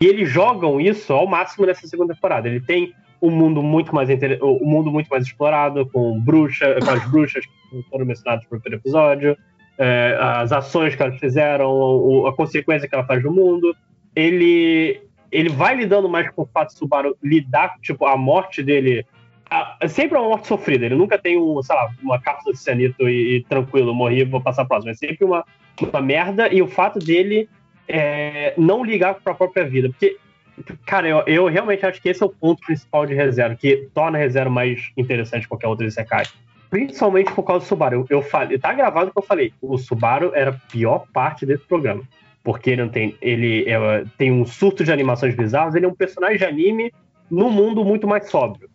E 0.00 0.06
eles 0.06 0.28
jogam 0.28 0.80
isso 0.80 1.12
ao 1.12 1.26
máximo 1.26 1.66
nessa 1.66 1.86
segunda 1.86 2.14
temporada. 2.14 2.48
Ele 2.48 2.60
tem 2.60 2.92
um 3.20 3.30
mundo 3.30 3.62
muito 3.62 3.94
mais 3.94 4.10
inter... 4.10 4.38
um 4.42 4.66
mundo 4.66 4.90
muito 4.90 5.08
mais 5.08 5.24
explorado, 5.24 5.86
com 5.86 6.20
bruxa, 6.20 6.76
com 6.84 6.90
as 6.90 7.10
bruxas 7.10 7.44
que 7.46 7.82
foram 7.90 8.04
mencionadas 8.04 8.44
no 8.44 8.50
primeiro 8.60 8.82
episódio, 8.82 9.36
é, 9.78 10.16
as 10.20 10.52
ações 10.52 10.94
que 10.94 11.02
elas 11.02 11.18
fizeram, 11.18 11.70
o- 11.70 12.26
a 12.26 12.34
consequência 12.34 12.88
que 12.88 12.94
ela 12.94 13.06
faz 13.06 13.22
no 13.22 13.32
mundo. 13.32 13.74
Ele 14.14 15.00
ele 15.32 15.48
vai 15.48 15.74
lidando 15.74 16.08
mais 16.08 16.30
com 16.30 16.42
o 16.42 16.46
fato 16.46 16.68
de 16.68 16.78
Subaru 16.78 17.16
lidar, 17.22 17.74
tipo, 17.82 18.06
a 18.06 18.16
morte 18.16 18.62
dele. 18.62 19.04
A- 19.50 19.76
é 19.80 19.88
sempre 19.88 20.18
uma 20.18 20.28
morte 20.28 20.46
sofrida. 20.46 20.86
Ele 20.86 20.94
nunca 20.94 21.18
tem 21.18 21.38
um, 21.38 21.62
sei 21.62 21.74
lá, 21.74 21.90
uma 22.02 22.20
cápsula 22.20 22.52
de 22.52 22.60
cianito 22.60 23.08
e, 23.08 23.36
e 23.36 23.44
tranquilo, 23.44 23.94
morri, 23.94 24.24
vou 24.24 24.40
passar 24.40 24.64
próximo. 24.64 24.90
É 24.90 24.94
sempre 24.94 25.24
uma, 25.24 25.44
uma 25.80 26.00
merda. 26.00 26.52
E 26.52 26.60
o 26.62 26.68
fato 26.68 26.98
dele 26.98 27.48
é, 27.88 28.54
não 28.56 28.84
ligar 28.84 29.14
para 29.14 29.32
a 29.32 29.36
própria 29.36 29.64
vida. 29.64 29.88
Porque, 29.88 30.16
cara, 30.84 31.08
eu, 31.08 31.22
eu 31.26 31.46
realmente 31.46 31.86
acho 31.86 32.00
que 32.00 32.08
esse 32.08 32.22
é 32.22 32.26
o 32.26 32.30
ponto 32.30 32.60
principal 32.64 33.06
de 33.06 33.14
ReZero, 33.14 33.56
que 33.56 33.88
torna 33.94 34.18
ReZero 34.18 34.50
mais 34.50 34.90
interessante 34.96 35.42
que 35.42 35.48
qualquer 35.48 35.68
outro 35.68 35.86
Isekai. 35.86 36.24
Principalmente 36.68 37.32
por 37.32 37.44
causa 37.44 37.64
do 37.64 37.68
Subaru. 37.68 38.06
Eu, 38.10 38.18
eu 38.18 38.22
falei, 38.22 38.58
tá 38.58 38.72
gravado 38.72 39.12
que 39.12 39.18
eu 39.18 39.22
falei, 39.22 39.52
o 39.62 39.78
Subaru 39.78 40.32
era 40.34 40.50
a 40.50 40.70
pior 40.70 41.06
parte 41.12 41.46
desse 41.46 41.64
programa. 41.64 42.02
Porque 42.42 42.70
ele 42.70 42.82
não 42.82 42.88
tem. 42.88 43.16
Ele 43.20 43.64
é, 43.68 44.04
tem 44.16 44.30
um 44.30 44.46
surto 44.46 44.84
de 44.84 44.92
animações 44.92 45.34
bizarras, 45.34 45.74
ele 45.74 45.84
é 45.84 45.88
um 45.88 45.94
personagem 45.94 46.38
de 46.38 46.44
anime 46.44 46.92
num 47.28 47.50
mundo 47.50 47.84
muito 47.84 48.06
mais 48.06 48.30
sóbrio. 48.30 48.68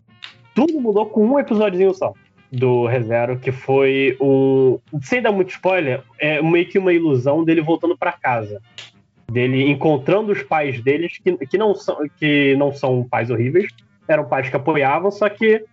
Tudo 0.68 0.80
mudou 0.80 1.06
com 1.08 1.26
um 1.26 1.40
episódiozinho 1.40 1.94
só 1.94 2.14
do 2.52 2.86
ReZero, 2.86 3.40
que 3.40 3.52
foi 3.52 4.18
um. 4.20 4.78
Sem 5.02 5.22
dar 5.22 5.32
muito 5.32 5.52
spoiler, 5.52 6.04
é 6.20 6.42
meio 6.42 6.68
que 6.68 6.78
uma 6.78 6.92
ilusão 6.92 7.44
dele 7.46 7.62
voltando 7.62 7.98
para 7.98 8.12
casa. 8.12 8.62
Dele 9.32 9.70
encontrando 9.72 10.34
os 10.34 10.44
pais 10.44 10.82
deles, 10.82 11.18
que, 11.18 11.38
que, 11.48 11.58
não 11.58 11.74
são, 11.74 11.98
que 12.20 12.54
não 12.58 12.74
são 12.74 13.08
pais 13.08 13.30
horríveis, 13.30 13.68
eram 14.08 14.26
pais 14.26 14.50
que 14.50 14.56
apoiavam, 14.58 15.10
só 15.10 15.30
que 15.30 15.64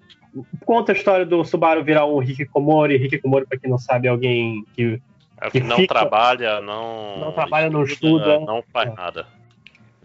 conta 0.65 0.93
a 0.93 0.95
história 0.95 1.27
do 1.27 1.45
Subaru 1.45 1.83
virar 1.83 2.07
um 2.07 2.23
Hikikomori. 2.23 2.95
Hikikomori, 2.95 3.47
pra 3.47 3.59
quem 3.59 3.69
não 3.69 3.79
sabe, 3.79 4.07
é 4.07 4.11
alguém 4.11 4.65
que. 4.75 5.03
É 5.41 5.49
o 5.49 5.51
que 5.51 5.61
não 5.61 5.77
fica- 5.77 5.95
trabalha, 5.95 6.61
não. 6.61 7.19
Não 7.19 7.33
trabalha, 7.33 7.69
não 7.69 7.83
estuda. 7.83 8.39
Não 8.41 8.63
faz 8.73 8.95
nada. 8.95 9.27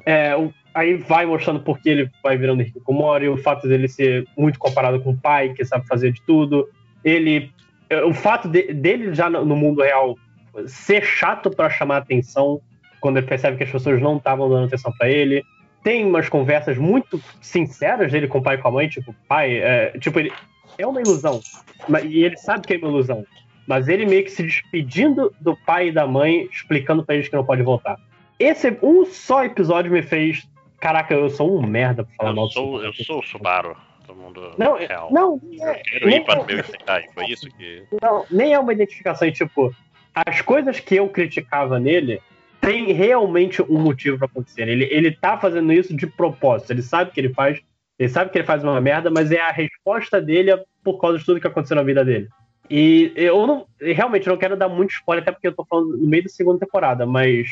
É, 0.05 0.35
o- 0.35 0.51
aí 0.73 0.95
vai 0.95 1.25
mostrando 1.25 1.59
por 1.59 1.79
que 1.79 1.89
ele 1.89 2.09
vai 2.23 2.37
virando 2.37 2.61
Hikikomori, 2.61 3.29
o 3.29 3.37
fato 3.37 3.67
dele 3.67 3.87
ser 3.87 4.25
muito 4.37 4.57
comparado 4.59 4.99
com 5.01 5.11
o 5.11 5.17
pai, 5.17 5.53
que 5.53 5.63
sabe 5.65 5.87
fazer 5.87 6.11
de 6.11 6.21
tudo. 6.23 6.67
ele. 7.03 7.51
é, 7.89 8.03
O 8.03 8.13
fato 8.13 8.47
de- 8.47 8.73
dele 8.73 9.13
já 9.13 9.29
no 9.29 9.55
mundo 9.55 9.81
real 9.81 10.17
ser 10.67 11.03
chato 11.03 11.49
pra 11.49 11.69
chamar 11.69 11.97
atenção 11.97 12.61
quando 13.01 13.17
ele 13.17 13.27
percebe 13.27 13.57
que 13.57 13.63
as 13.63 13.71
pessoas 13.71 14.01
não 14.01 14.17
estavam 14.17 14.49
dando 14.49 14.65
atenção 14.67 14.91
pra 14.97 15.09
ele. 15.09 15.43
Tem 15.83 16.05
umas 16.05 16.29
conversas 16.29 16.77
muito 16.77 17.21
sinceras 17.41 18.11
dele 18.11 18.27
com 18.27 18.37
o 18.37 18.41
pai 18.41 18.55
e 18.55 18.57
com 18.59 18.69
a 18.69 18.71
mãe, 18.71 18.87
tipo, 18.87 19.13
pai, 19.27 19.57
é, 19.57 19.97
tipo, 19.99 20.17
ele 20.17 20.31
é 20.77 20.87
uma 20.87 21.01
ilusão. 21.01 21.41
E 22.05 22.23
ele 22.23 22.37
sabe 22.37 22.65
que 22.65 22.73
é 22.73 22.77
uma 22.77 22.87
ilusão. 22.87 23.25
Mas 23.67 23.89
ele 23.89 24.05
meio 24.05 24.23
que 24.23 24.31
se 24.31 24.43
despedindo 24.43 25.33
do 25.41 25.57
pai 25.65 25.89
e 25.89 25.91
da 25.91 26.07
mãe, 26.07 26.47
explicando 26.51 27.03
pra 27.03 27.15
eles 27.15 27.27
que 27.27 27.35
não 27.35 27.43
pode 27.45 27.61
voltar. 27.63 27.97
Esse 28.39 28.77
um 28.81 29.05
só 29.05 29.43
episódio 29.43 29.91
me 29.91 30.01
fez. 30.01 30.47
Caraca, 30.83 31.13
eu 31.13 31.29
sou 31.29 31.57
um 31.57 31.65
merda 31.65 32.03
pra 32.03 32.13
falar 32.17 32.31
Eu 32.31 32.35
mal 32.35 32.47
do 32.47 32.51
sou, 32.51 32.83
eu 32.83 32.91
sou 32.91 33.19
o 33.19 33.23
Subaru 33.23 33.73
do 34.05 34.13
mundo 34.13 34.51
Não, 34.57 34.75
real. 34.75 35.09
não, 35.13 35.39
Eu 35.53 35.75
quero 35.81 36.09
ir 36.09 36.25
para 36.25 36.41
o 36.41 36.45
meu 36.45 36.59
Isekai. 36.59 37.05
Foi 37.13 37.23
isso 37.27 37.47
que. 37.51 37.83
Não, 38.01 38.25
nem 38.29 38.53
é 38.53 38.59
uma 38.59 38.73
identificação. 38.73 39.25
e, 39.25 39.31
Tipo, 39.31 39.73
as 40.13 40.41
coisas 40.41 40.81
que 40.81 40.95
eu 40.97 41.07
criticava 41.07 41.79
nele 41.79 42.19
tem 42.59 42.91
realmente 42.91 43.61
um 43.61 43.79
motivo 43.79 44.17
pra 44.17 44.25
acontecer. 44.25 44.67
Ele, 44.67 44.83
ele 44.91 45.11
tá 45.11 45.37
fazendo 45.37 45.71
isso 45.71 45.95
de 45.95 46.05
propósito. 46.05 46.71
Ele 46.71 46.81
sabe 46.81 47.11
que 47.11 47.19
ele 47.21 47.33
faz. 47.33 47.61
Ele 47.97 48.09
sabe 48.09 48.29
que 48.29 48.37
ele 48.37 48.45
faz 48.45 48.61
uma 48.61 48.81
merda, 48.81 49.09
mas 49.09 49.31
é 49.31 49.39
a 49.39 49.51
resposta 49.51 50.21
dele 50.21 50.51
é 50.51 50.61
por 50.83 50.99
causa 50.99 51.17
de 51.17 51.23
tudo 51.23 51.39
que 51.39 51.47
aconteceu 51.47 51.77
na 51.77 51.83
vida 51.83 52.03
dele. 52.03 52.27
E 52.69 53.13
eu 53.15 53.47
não. 53.47 53.65
Realmente 53.79 54.27
não 54.27 54.35
quero 54.35 54.57
dar 54.57 54.67
muito 54.67 54.91
spoiler, 54.91 55.23
até 55.23 55.31
porque 55.31 55.47
eu 55.47 55.55
tô 55.55 55.63
falando 55.63 55.95
no 55.95 56.07
meio 56.09 56.23
da 56.23 56.29
segunda 56.29 56.59
temporada, 56.59 57.05
mas 57.05 57.47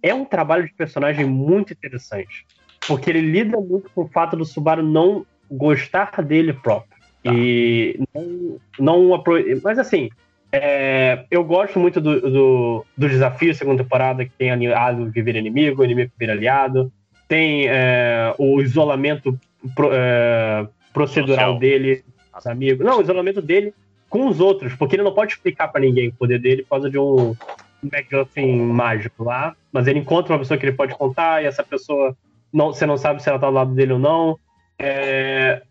é 0.00 0.14
um 0.14 0.24
trabalho 0.24 0.64
de 0.64 0.72
personagem 0.74 1.26
muito 1.26 1.72
interessante. 1.72 2.46
Porque 2.86 3.10
ele 3.10 3.20
lida 3.20 3.60
muito 3.60 3.90
com 3.94 4.02
o 4.02 4.08
fato 4.08 4.36
do 4.36 4.44
Subaru 4.44 4.82
não 4.82 5.26
gostar 5.50 6.10
dele 6.22 6.52
próprio. 6.52 6.96
E 7.24 7.98
não, 8.14 8.58
não 8.78 9.24
Mas 9.62 9.78
assim, 9.78 10.10
é, 10.52 11.24
eu 11.30 11.42
gosto 11.42 11.78
muito 11.78 12.00
do, 12.00 12.20
do, 12.20 12.86
do 12.96 13.08
desafio 13.08 13.54
segunda 13.54 13.82
temporada, 13.82 14.24
que 14.24 14.30
tem 14.30 14.50
aliado 14.50 15.10
que 15.10 15.22
vira 15.22 15.38
inimigo, 15.38 15.84
inimigo 15.84 16.10
que 16.10 16.18
vira 16.18 16.32
aliado. 16.32 16.92
Tem 17.26 17.66
é, 17.68 18.32
o 18.38 18.60
isolamento 18.60 19.36
pro- 19.74 19.90
é, 19.92 20.68
procedural 20.94 21.54
Social. 21.54 21.58
dele, 21.58 22.04
os 22.36 22.46
amigos. 22.46 22.86
Não, 22.86 22.98
o 22.98 23.02
isolamento 23.02 23.42
dele 23.42 23.74
com 24.08 24.28
os 24.28 24.38
outros, 24.38 24.72
porque 24.74 24.94
ele 24.94 25.02
não 25.02 25.12
pode 25.12 25.32
explicar 25.32 25.66
pra 25.68 25.80
ninguém 25.80 26.08
o 26.08 26.12
poder 26.12 26.38
dele 26.38 26.62
por 26.62 26.68
causa 26.70 26.88
de 26.88 26.96
um 26.98 27.34
MacGuffin 27.82 28.56
mágico 28.56 29.24
lá. 29.24 29.56
Mas 29.72 29.88
ele 29.88 29.98
encontra 29.98 30.32
uma 30.32 30.38
pessoa 30.38 30.56
que 30.56 30.64
ele 30.64 30.76
pode 30.76 30.94
contar, 30.94 31.42
e 31.42 31.46
essa 31.46 31.64
pessoa 31.64 32.16
não, 32.56 32.72
você 32.72 32.86
não 32.86 32.96
sabe 32.96 33.22
se 33.22 33.28
ela 33.28 33.38
tá 33.38 33.46
do 33.48 33.52
lado 33.52 33.74
dele 33.74 33.92
ou 33.92 33.98
não. 33.98 34.38
É, 34.78 35.62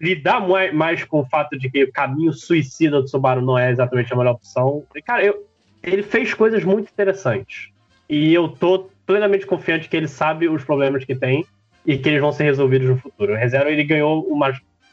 lidar 0.00 0.40
mai- 0.46 0.72
mais 0.72 1.04
com 1.04 1.20
o 1.20 1.26
fato 1.26 1.58
de 1.58 1.70
que 1.70 1.84
o 1.84 1.92
caminho 1.92 2.32
suicida 2.32 3.00
do 3.00 3.08
Subaru 3.08 3.40
não 3.40 3.58
é 3.58 3.70
exatamente 3.70 4.12
a 4.12 4.16
melhor 4.16 4.32
opção. 4.32 4.84
E, 4.94 5.02
cara, 5.02 5.24
eu- 5.24 5.46
ele 5.82 6.02
fez 6.02 6.34
coisas 6.34 6.64
muito 6.64 6.90
interessantes. 6.90 7.70
E 8.08 8.34
eu 8.34 8.48
tô 8.48 8.90
plenamente 9.06 9.46
confiante 9.46 9.88
que 9.88 9.96
ele 9.96 10.08
sabe 10.08 10.48
os 10.48 10.64
problemas 10.64 11.04
que 11.04 11.14
tem 11.14 11.44
e 11.86 11.96
que 11.96 12.08
eles 12.08 12.20
vão 12.20 12.32
ser 12.32 12.44
resolvidos 12.44 12.88
no 12.88 12.96
futuro. 12.98 13.32
O 13.32 13.36
ReZero, 13.36 13.68
ele 13.68 13.84
ganhou 13.84 14.22
uma, 14.24 14.48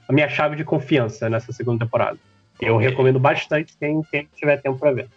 a 0.07 0.13
minha 0.13 0.29
chave 0.29 0.55
de 0.55 0.63
confiança 0.63 1.29
nessa 1.29 1.51
segunda 1.51 1.85
temporada. 1.85 2.17
Eu 2.61 2.77
recomendo 2.77 3.19
bastante 3.19 3.75
quem, 3.77 4.01
quem 4.11 4.27
tiver 4.35 4.57
tempo 4.57 4.79
pra 4.79 4.91
ver. 4.91 5.07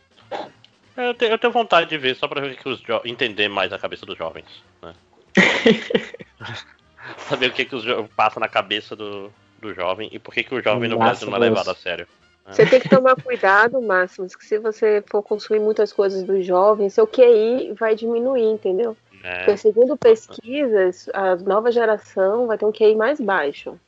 Eu 0.96 1.14
tenho, 1.14 1.32
eu 1.32 1.38
tenho 1.38 1.52
vontade 1.52 1.88
de 1.88 1.96
ver 1.96 2.14
só 2.16 2.28
pra 2.28 2.40
ver 2.42 2.56
que 2.56 2.68
os 2.68 2.80
jo- 2.80 3.00
entender 3.04 3.48
mais 3.48 3.72
a 3.72 3.78
cabeça 3.78 4.04
dos 4.04 4.18
jovens. 4.18 4.62
Né? 4.82 4.92
Saber 7.28 7.50
o 7.50 7.52
que, 7.52 7.64
que 7.64 7.74
os 7.74 7.84
passa 8.16 8.38
na 8.38 8.48
cabeça 8.48 8.94
do, 8.94 9.32
do 9.60 9.74
jovem 9.74 10.08
e 10.12 10.18
por 10.18 10.32
que, 10.34 10.42
que 10.42 10.54
o 10.54 10.62
jovem 10.62 10.88
no 10.88 10.98
Brasil 10.98 11.28
não 11.28 11.36
é 11.36 11.40
levado 11.40 11.70
a 11.70 11.74
sério. 11.74 12.06
Você 12.46 12.66
tem 12.66 12.80
que 12.80 12.88
tomar 12.88 13.14
cuidado, 13.14 13.80
Máximos, 13.80 14.34
que 14.34 14.44
se 14.44 14.58
você 14.58 15.04
for 15.06 15.22
consumir 15.22 15.60
muitas 15.60 15.92
coisas 15.92 16.24
dos 16.24 16.44
jovens, 16.44 16.94
seu 16.94 17.06
QI 17.06 17.74
vai 17.78 17.94
diminuir, 17.94 18.42
entendeu? 18.42 18.96
É. 19.22 19.44
Porque 19.44 19.56
segundo 19.56 19.96
pesquisas, 19.96 21.08
a 21.12 21.36
nova 21.36 21.70
geração 21.70 22.46
vai 22.46 22.58
ter 22.58 22.64
um 22.64 22.72
QI 22.72 22.96
mais 22.96 23.20
baixo. 23.20 23.78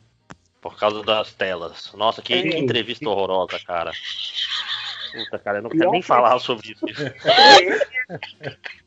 Por 0.61 0.79
causa 0.79 1.03
das 1.03 1.33
telas. 1.33 1.93
Nossa, 1.95 2.23
que, 2.23 2.35
É. 2.35 2.43
que 2.43 2.59
entrevista 2.59 3.09
horrorosa, 3.09 3.59
cara. 3.67 3.91
Puta, 5.13 5.39
cara, 5.39 5.59
eu 5.59 5.63
não 5.63 5.71
quero 5.71 5.91
nem 5.91 6.03
falar 6.03 6.39
sobre 6.39 6.73
isso. 6.73 6.85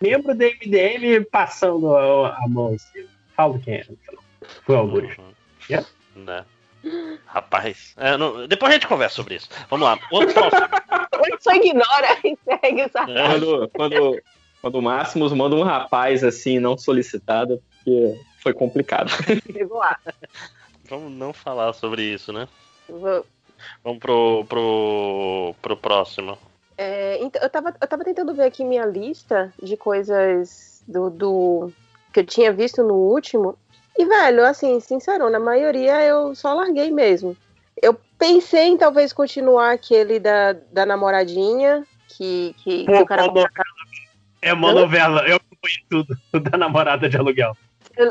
Membro 0.00 0.34
da 0.34 0.44
MDM 0.46 1.24
passando 1.30 1.94
a, 1.96 2.36
a 2.36 2.48
mão 2.48 2.74
em 2.74 2.78
cima. 2.78 3.08
Fala 3.36 3.58
quem 3.58 3.74
é. 3.74 3.86
Foi 4.64 4.74
o 4.76 4.78
Augusto. 4.78 5.22
Yeah. 5.68 5.86
né? 6.14 6.44
Rapaz, 7.26 7.94
é, 7.96 8.16
não- 8.16 8.46
depois 8.46 8.70
a 8.70 8.74
gente 8.74 8.86
conversa 8.86 9.16
sobre 9.16 9.36
isso. 9.36 9.48
Vamos 9.70 9.86
lá. 9.86 9.98
Outro. 10.10 10.34
Só 11.40 11.52
ignora 11.54 12.18
e 12.24 12.36
segue 12.44 12.80
essa 12.82 13.00
É. 13.10 13.26
Quando, 13.28 13.68
quando, 13.70 14.22
quando 14.60 14.74
o 14.76 14.82
Máximos 14.82 15.32
manda 15.32 15.56
um 15.56 15.62
rapaz 15.62 16.22
assim, 16.22 16.58
não 16.58 16.76
solicitado, 16.76 17.62
porque 17.76 18.20
foi 18.42 18.52
complicado. 18.52 19.10
Chegou 19.52 19.78
lá. 19.78 19.98
Vamos 20.88 21.12
não 21.12 21.32
falar 21.32 21.72
sobre 21.72 22.02
isso, 22.02 22.32
né? 22.32 22.46
Vou- 22.88 23.24
Vamos 23.82 23.98
pro, 23.98 24.44
pro, 24.46 25.54
pro 25.62 25.76
próximo. 25.76 26.36
É, 26.76 27.22
então, 27.22 27.40
eu, 27.42 27.50
tava, 27.50 27.74
eu 27.80 27.86
tava 27.86 28.04
tentando 28.04 28.34
ver 28.34 28.44
aqui 28.44 28.64
minha 28.64 28.84
lista 28.84 29.52
de 29.62 29.76
coisas 29.76 30.82
do, 30.86 31.08
do 31.10 31.72
que 32.12 32.20
eu 32.20 32.26
tinha 32.26 32.52
visto 32.52 32.82
no 32.82 32.94
último. 32.94 33.56
E, 33.96 34.04
velho, 34.04 34.44
assim, 34.44 34.80
sincerona, 34.80 35.36
a 35.36 35.40
maioria 35.40 36.02
eu 36.02 36.34
só 36.34 36.52
larguei 36.52 36.90
mesmo. 36.90 37.36
Eu 37.80 37.96
pensei 38.18 38.68
em 38.68 38.76
talvez 38.76 39.12
continuar 39.12 39.72
aquele 39.72 40.18
da, 40.18 40.52
da 40.52 40.84
namoradinha, 40.84 41.86
que, 42.08 42.54
que, 42.58 42.84
que 42.84 42.92
o 42.92 43.06
cara. 43.06 43.24
Pô, 43.24 43.46
É 44.42 44.52
uma 44.52 44.70
Hã? 44.70 44.74
novela. 44.74 45.26
Eu 45.28 45.36
acompanhei 45.36 45.78
tudo 45.88 46.16
da 46.50 46.58
namorada 46.58 47.08
de 47.08 47.16
aluguel. 47.16 47.56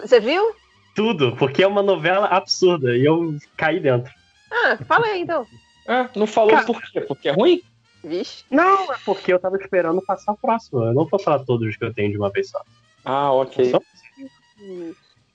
Você 0.01 0.19
viu? 0.19 0.55
Tudo, 0.95 1.35
porque 1.35 1.63
é 1.63 1.67
uma 1.67 1.81
novela 1.81 2.27
absurda 2.27 2.95
e 2.95 3.03
eu 3.03 3.35
caí 3.57 3.79
dentro. 3.79 4.13
Ah, 4.49 4.77
fala 4.85 5.07
aí 5.07 5.21
então. 5.21 5.47
Ah, 5.87 6.09
não 6.15 6.27
falou 6.27 6.63
por 6.63 6.81
quê? 6.83 7.01
Porque 7.01 7.27
é 7.27 7.31
ruim? 7.31 7.61
Vixe. 8.03 8.43
Não, 8.51 8.91
é 8.93 8.97
porque 9.05 9.31
eu 9.33 9.39
tava 9.39 9.55
esperando 9.57 10.01
passar 10.01 10.33
o 10.33 10.37
próximo. 10.37 10.83
Eu 10.83 10.93
não 10.93 11.05
vou 11.05 11.19
falar 11.19 11.39
todos 11.45 11.75
que 11.77 11.83
eu 11.85 11.93
tenho 11.93 12.11
de 12.11 12.17
uma 12.17 12.29
vez 12.29 12.49
só. 12.49 12.61
Ah, 13.05 13.31
ok. 13.31 13.71
Só- 13.71 13.79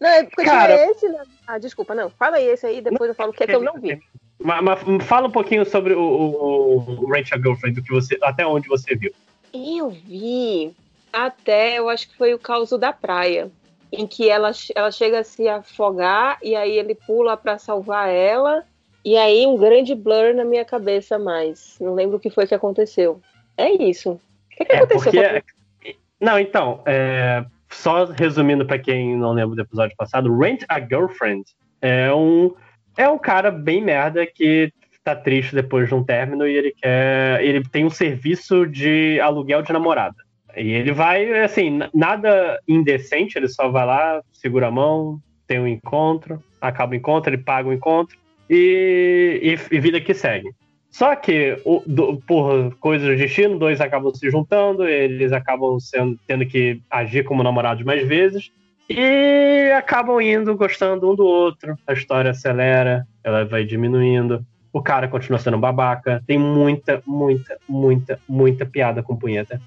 Não, 0.01 0.09
é 0.09 0.25
porque 0.25 0.45
Cara- 0.45 0.77
tinha 0.77 0.91
esse. 0.91 1.09
né? 1.09 1.23
Ah, 1.47 1.59
desculpa, 1.59 1.95
não. 1.95 2.11
Fala 2.11 2.37
aí 2.37 2.45
esse 2.47 2.67
aí, 2.67 2.81
depois 2.81 3.09
eu 3.09 3.15
falo 3.15 3.31
o 3.31 3.35
que 3.35 3.43
é 3.45 3.47
que 3.47 3.55
eu 3.55 3.63
não 3.63 3.81
vi. 3.81 4.01
Mas, 4.39 4.63
mas 4.63 5.05
fala 5.05 5.27
um 5.27 5.31
pouquinho 5.33 5.65
sobre 5.65 5.95
o, 5.95 6.01
o, 6.01 6.77
o 7.05 7.11
Rent 7.13 7.33
a 7.33 7.37
Girlfriend, 7.37 7.81
do 7.81 7.83
que 7.85 7.91
você, 7.93 8.17
até 8.23 8.47
onde 8.47 8.69
você 8.69 8.95
viu. 8.95 9.13
Eu 9.53 9.89
vi 9.91 10.75
até, 11.13 11.79
eu 11.79 11.89
acho 11.89 12.09
que 12.09 12.17
foi 12.17 12.35
o 12.35 12.39
caos 12.39 12.71
da 12.71 12.93
praia, 12.93 13.51
em 13.91 14.07
que 14.07 14.29
ela, 14.29 14.53
ela 14.75 14.91
chega 14.93 15.21
a 15.21 15.25
se 15.25 15.49
afogar 15.49 16.39
e 16.43 16.55
aí 16.55 16.79
ele 16.79 16.95
pula 16.95 17.37
pra 17.37 17.59
salvar 17.59 18.09
ela. 18.11 18.65
E 19.09 19.17
aí 19.17 19.47
um 19.47 19.57
grande 19.57 19.95
blur 19.95 20.35
na 20.35 20.45
minha 20.45 20.67
cabeça 20.67 21.19
mais. 21.19 21.79
Não 21.81 21.95
lembro 21.95 22.19
o 22.19 22.21
que 22.21 22.29
foi 22.29 22.47
que 22.47 22.55
aconteceu. 22.55 23.23
É 23.57 23.73
isso. 23.83 24.11
O 24.13 24.21
que, 24.51 24.67
que 24.67 24.73
É, 24.73 24.83
aconteceu? 24.83 25.11
porque. 25.13 25.97
Não, 26.21 26.39
então, 26.39 26.83
é, 26.85 27.43
só 27.71 28.05
resumindo 28.05 28.67
pra 28.67 28.79
quem 28.79 29.17
não 29.17 29.33
lembra 29.33 29.57
do 29.57 29.63
episódio 29.63 29.97
passado, 29.97 30.37
Rent 30.39 30.63
a 30.69 30.79
Girlfriend 30.79 31.43
é 31.81 32.13
um, 32.13 32.55
é 32.99 33.09
um 33.09 33.17
cara 33.17 33.51
bem 33.51 33.83
merda 33.83 34.27
que 34.27 34.71
tá 35.03 35.17
triste 35.17 35.55
depois 35.55 35.89
de 35.89 35.95
um 35.95 36.05
término 36.05 36.47
e 36.47 36.55
ele 36.55 36.75
quer. 36.77 37.43
Ele 37.43 37.65
tem 37.67 37.87
um 37.87 37.91
serviço 37.91 38.67
de 38.67 39.19
aluguel 39.21 39.63
de 39.63 39.73
namorada. 39.73 40.17
E 40.55 40.71
ele 40.71 40.93
vai, 40.93 41.45
assim, 41.45 41.79
nada 41.95 42.61
indecente, 42.69 43.39
ele 43.39 43.49
só 43.49 43.71
vai 43.71 43.87
lá, 43.87 44.21
segura 44.35 44.67
a 44.67 44.71
mão, 44.71 45.19
tem 45.47 45.59
um 45.59 45.67
encontro, 45.67 46.45
acaba 46.61 46.93
o 46.93 46.95
encontro, 46.95 47.31
ele 47.31 47.43
paga 47.43 47.71
o 47.71 47.73
encontro 47.73 48.19
e, 48.49 49.57
e, 49.71 49.77
e 49.77 49.81
vida 49.81 50.01
que 50.01 50.15
segue. 50.15 50.51
Só 50.91 51.15
que, 51.15 51.61
o- 51.65 51.83
do- 51.87 52.17
por 52.27 52.75
coisas 52.81 53.07
do 53.09 53.17
destino, 53.17 53.59
dois 53.59 53.81
acabam 53.81 54.13
se 54.15 54.31
juntando, 54.31 54.89
eles 54.89 55.33
acabam 55.33 55.79
sendo, 55.79 56.19
tendo 56.27 56.47
que 56.47 56.81
agir 56.91 57.25
como 57.25 57.43
namorados 57.43 57.85
mais 57.85 58.07
vezes, 58.09 58.51
e 58.89 59.71
acabam 59.77 60.21
indo 60.21 60.57
gostando 60.57 61.11
um 61.11 61.15
do 61.15 61.25
outro. 61.27 61.77
A 61.87 61.93
história 61.93 62.31
acelera, 62.31 63.07
ela 63.23 63.45
vai 63.45 63.65
diminuindo. 63.65 64.45
O 64.73 64.83
cara 64.83 65.07
continua 65.09 65.39
sendo 65.39 65.59
babaca. 65.59 66.23
Tem 66.27 66.39
muita, 66.39 67.03
muita, 67.07 67.59
muita, 67.69 68.19
muita 68.27 68.65
piada 68.65 69.03
com 69.03 69.15
punheta. 69.15 69.61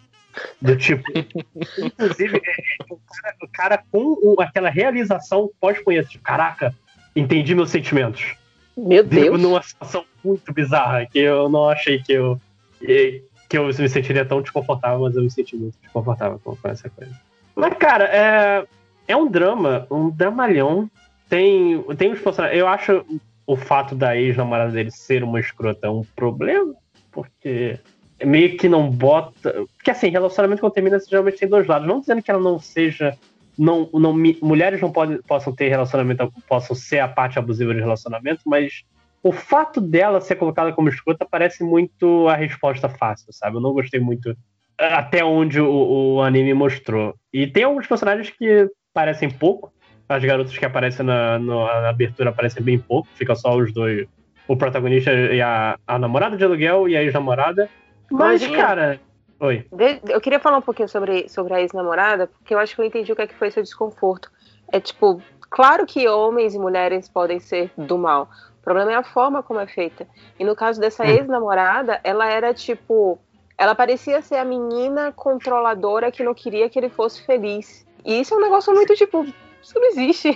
Do 0.59 0.75
tipo. 0.75 1.03
inclusive, 1.77 2.37
é, 2.43 2.51
é, 2.51 2.63
o, 2.89 2.97
cara, 2.97 3.35
o 3.43 3.47
cara 3.47 3.83
com 3.91 4.35
aquela 4.39 4.69
realização 4.69 5.51
pós-punheta. 5.59 6.09
Tipo, 6.09 6.23
caraca, 6.23 6.73
entendi 7.15 7.53
meus 7.53 7.69
sentimentos. 7.69 8.35
Meu 8.77 9.03
Deus. 9.03 9.41
Numa 9.41 9.61
situação 9.61 10.05
muito 10.23 10.53
bizarra, 10.53 11.05
que 11.05 11.19
eu 11.19 11.49
não 11.49 11.69
achei 11.69 12.01
que 12.01 12.13
eu. 12.13 12.39
que 12.79 13.57
eu 13.57 13.65
me 13.65 13.89
sentiria 13.89 14.25
tão 14.25 14.41
desconfortável, 14.41 15.01
mas 15.01 15.15
eu 15.15 15.23
me 15.23 15.31
senti 15.31 15.55
muito 15.55 15.77
desconfortável 15.81 16.39
com, 16.43 16.57
essa 16.63 16.89
coisa. 16.89 17.13
Mas, 17.55 17.73
cara, 17.77 18.05
é, 18.05 18.65
é 19.07 19.15
um 19.15 19.29
drama, 19.29 19.85
um 19.91 20.09
dramalhão. 20.09 20.89
Tem, 21.27 21.81
tem 21.97 22.11
os 22.11 22.19
personagens. 22.19 22.59
Eu 22.59 22.67
acho 22.67 23.05
o 23.45 23.55
fato 23.55 23.95
da 23.95 24.15
ex-namorada 24.15 24.71
dele 24.71 24.91
ser 24.91 25.23
uma 25.23 25.39
escrota 25.39 25.91
um 25.91 26.03
problema, 26.15 26.73
porque 27.11 27.79
meio 28.25 28.57
que 28.57 28.69
não 28.69 28.89
bota. 28.89 29.65
Porque 29.75 29.91
assim, 29.91 30.09
relacionamento 30.09 30.61
quando 30.61 30.73
termina 30.73 30.99
geralmente 30.99 31.37
tem 31.37 31.49
dois 31.49 31.67
lados. 31.67 31.87
Não 31.87 31.99
dizendo 31.99 32.21
que 32.21 32.31
ela 32.31 32.41
não 32.41 32.59
seja. 32.59 33.17
Não, 33.57 33.89
não, 33.93 34.13
mulheres 34.41 34.81
não 34.81 34.91
podem, 34.91 35.21
possam 35.21 35.53
ter 35.53 35.67
relacionamento, 35.69 36.31
possam 36.47 36.75
ser 36.75 36.99
a 36.99 37.07
parte 37.07 37.37
abusiva 37.37 37.73
de 37.73 37.79
relacionamento, 37.79 38.41
mas 38.45 38.83
o 39.23 39.31
fato 39.31 39.79
dela 39.79 40.21
ser 40.21 40.35
colocada 40.35 40.73
como 40.73 40.89
escrota 40.89 41.27
parece 41.29 41.63
muito 41.63 42.27
a 42.27 42.35
resposta 42.35 42.89
fácil, 42.89 43.27
sabe? 43.31 43.57
Eu 43.57 43.61
não 43.61 43.73
gostei 43.73 43.99
muito 43.99 44.35
até 44.77 45.23
onde 45.23 45.59
o, 45.61 46.15
o 46.15 46.21
anime 46.21 46.53
mostrou. 46.53 47.15
E 47.31 47.45
tem 47.45 47.63
alguns 47.63 47.85
personagens 47.85 48.29
que 48.29 48.67
parecem 48.93 49.29
pouco. 49.29 49.71
As 50.09 50.23
garotas 50.23 50.57
que 50.57 50.65
aparecem 50.65 51.05
na, 51.05 51.39
na 51.39 51.89
abertura 51.89 52.31
aparecem 52.31 52.63
bem 52.63 52.79
pouco. 52.79 53.07
Fica 53.15 53.35
só 53.35 53.55
os 53.55 53.71
dois. 53.71 54.07
O 54.47 54.57
protagonista 54.57 55.11
e 55.11 55.41
a, 55.41 55.77
a 55.87 55.99
namorada 55.99 56.35
de 56.35 56.43
aluguel 56.43 56.89
e 56.89 56.97
a 56.97 57.03
ex-namorada. 57.03 57.69
Mas, 58.11 58.41
Imagina. 58.41 58.63
cara. 58.63 58.99
Oi. 59.41 59.65
De- 59.71 59.99
Eu 60.13 60.21
queria 60.21 60.39
falar 60.39 60.57
um 60.59 60.61
pouquinho 60.61 60.87
sobre, 60.87 61.27
sobre 61.27 61.53
a 61.53 61.61
ex-namorada, 61.61 62.27
porque 62.27 62.53
eu 62.53 62.59
acho 62.59 62.75
que 62.75 62.81
eu 62.81 62.85
entendi 62.85 63.11
o 63.11 63.15
que 63.15 63.23
é 63.23 63.27
que 63.27 63.35
foi 63.35 63.49
seu 63.49 63.63
desconforto. 63.63 64.29
É 64.71 64.79
tipo, 64.79 65.21
claro 65.49 65.85
que 65.85 66.07
homens 66.07 66.53
e 66.53 66.59
mulheres 66.59 67.09
podem 67.09 67.39
ser 67.39 67.71
do 67.75 67.97
mal. 67.97 68.29
O 68.59 68.63
problema 68.63 68.91
é 68.91 68.95
a 68.95 69.03
forma 69.03 69.41
como 69.41 69.59
é 69.59 69.65
feita. 69.65 70.07
E 70.39 70.43
no 70.45 70.55
caso 70.55 70.79
dessa 70.79 71.03
Hum. 71.03 71.07
ex-namorada, 71.07 71.99
ela 72.03 72.27
era 72.29 72.53
tipo. 72.53 73.19
Ela 73.57 73.73
parecia 73.75 74.21
ser 74.21 74.35
a 74.37 74.45
menina 74.45 75.11
controladora 75.11 76.11
que 76.11 76.23
não 76.23 76.33
queria 76.33 76.69
que 76.69 76.77
ele 76.79 76.89
fosse 76.89 77.23
feliz. 77.25 77.85
E 78.05 78.21
isso 78.21 78.33
é 78.33 78.37
um 78.37 78.41
negócio 78.41 78.71
muito 78.73 78.93
tipo. 78.95 79.23
Isso 79.61 79.73
não 79.75 79.87
existe. 79.87 80.29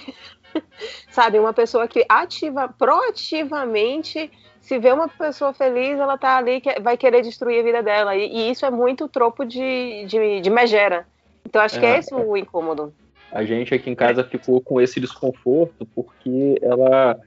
Sabe? 1.10 1.38
Uma 1.40 1.54
pessoa 1.54 1.88
que 1.88 2.06
ativa, 2.10 2.68
proativamente 2.68 4.32
se 4.66 4.80
vê 4.80 4.92
uma 4.92 5.08
pessoa 5.08 5.54
feliz, 5.54 6.00
ela 6.00 6.18
tá 6.18 6.38
ali, 6.38 6.60
que 6.60 6.80
vai 6.82 6.98
querer 6.98 7.22
destruir 7.22 7.60
a 7.60 7.64
vida 7.64 7.84
dela. 7.84 8.16
E, 8.16 8.26
e 8.28 8.50
isso 8.52 8.66
é 8.66 8.72
muito 8.72 9.08
tropo 9.08 9.46
de, 9.46 10.06
de, 10.06 10.42
de 10.42 10.50
megera. 10.50 11.06
Então 11.46 11.62
acho 11.62 11.80
que 11.80 11.86
é 11.86 11.96
É. 11.96 12.00
esse 12.00 12.14
o 12.14 12.36
incômodo. 12.36 12.92
A 13.32 13.44
gente 13.44 13.74
aqui 13.74 13.90
em 13.90 13.96
casa 13.96 14.24
ficou 14.24 14.60
com 14.62 14.82
esse 14.82 15.00
desconforto 15.00 15.86
porque 15.94 16.58
ela 16.62 17.20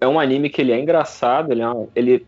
é 0.00 0.06
um 0.06 0.20
anime 0.20 0.48
que 0.48 0.60
ele 0.62 0.72
é 0.72 0.78
engraçado, 0.78 1.50
ele 1.52 1.62
é, 1.62 1.68
um- 1.68 1.88
ele 1.94 2.24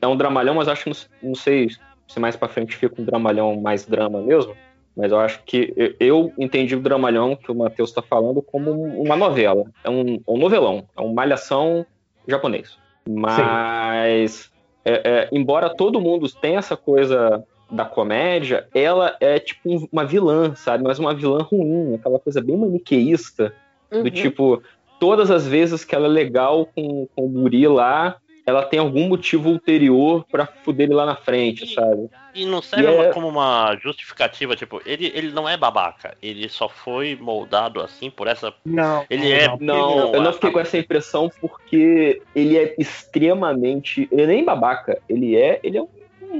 é 0.00 0.06
um 0.06 0.16
dramalhão, 0.16 0.54
mas 0.54 0.68
acho 0.68 0.84
que 0.84 0.90
não, 0.90 1.28
não 1.30 1.34
sei 1.34 1.68
se 2.06 2.18
mais 2.18 2.34
pra 2.36 2.48
frente 2.48 2.76
fica 2.76 3.00
um 3.00 3.04
dramalhão 3.04 3.60
mais 3.60 3.84
drama 3.84 4.20
mesmo. 4.22 4.56
Mas 4.96 5.12
eu 5.12 5.20
acho 5.20 5.42
que 5.44 5.94
eu, 6.00 6.32
entendi 6.38 6.74
o 6.74 6.80
dramalhão 6.80 7.36
que 7.36 7.52
o 7.52 7.54
Matheus 7.54 7.90
está 7.90 8.00
falando 8.02 8.40
como 8.42 8.70
um- 8.72 9.02
uma 9.02 9.16
novela. 9.16 9.64
É 9.84 9.90
um, 9.90 10.20
um 10.26 10.38
novelão, 10.38 10.88
é 10.96 11.00
um 11.02 11.12
malhação 11.12 11.84
japonês. 12.26 12.76
Mas 13.08 14.50
é, 14.84 14.92
é, 15.04 15.28
embora 15.32 15.74
todo 15.74 16.00
mundo 16.00 16.28
tenha 16.40 16.58
essa 16.58 16.76
coisa 16.76 17.42
da 17.70 17.84
comédia, 17.84 18.66
ela 18.74 19.16
é 19.20 19.38
tipo 19.38 19.60
um- 19.70 19.88
uma 19.92 20.04
vilã, 20.04 20.54
sabe? 20.54 20.84
Mas 20.84 20.98
uma 20.98 21.14
vilã 21.14 21.42
ruim, 21.42 21.94
aquela 21.94 22.18
coisa 22.18 22.40
bem 22.40 22.56
maniqueísta, 22.56 23.52
do 23.90 23.98
Uhum. 23.98 24.10
tipo, 24.10 24.62
todas 24.98 25.30
as 25.30 25.46
vezes 25.46 25.84
que 25.84 25.94
ela 25.94 26.06
é 26.06 26.10
legal 26.10 26.66
com, 26.66 27.06
com 27.14 27.24
o 27.26 27.28
guri 27.28 27.66
lá, 27.66 28.16
ela 28.48 28.62
tem 28.62 28.80
algum 28.80 29.06
motivo 29.08 29.50
ulterior 29.50 30.24
pra 30.30 30.46
fuder 30.46 30.86
ele 30.86 30.94
lá 30.94 31.04
na 31.04 31.16
frente, 31.16 31.74
sabe? 31.74 32.08
E 32.34 32.46
não 32.46 32.62
serve 32.62 32.90
E 32.90 32.94
é- 32.96 33.12
como 33.12 33.28
uma 33.28 33.76
justificativa, 33.76 34.56
tipo, 34.56 34.80
ele, 34.86 35.12
ele 35.14 35.30
não 35.32 35.46
é 35.46 35.54
babaca, 35.54 36.16
ele 36.22 36.48
só 36.48 36.66
foi 36.66 37.14
moldado 37.20 37.80
assim 37.82 38.08
por 38.08 38.26
essa. 38.26 38.54
Não. 38.64 39.04
Ele 39.10 39.30
é. 39.30 39.54
Não, 39.60 40.14
eu 40.14 40.22
não 40.22 40.32
fiquei 40.32 40.50
com 40.50 40.60
essa 40.60 40.78
impressão 40.78 41.30
porque 41.40 42.22
ele 42.34 42.56
é 42.56 42.74
extremamente. 42.78 44.08
Ele 44.10 44.22
é 44.22 44.26
nem 44.26 44.44
babaca, 44.44 44.98
ele 45.08 45.36
é. 45.36 45.60
Ele 45.62 45.76
é 45.76 45.82
um, 45.82 45.88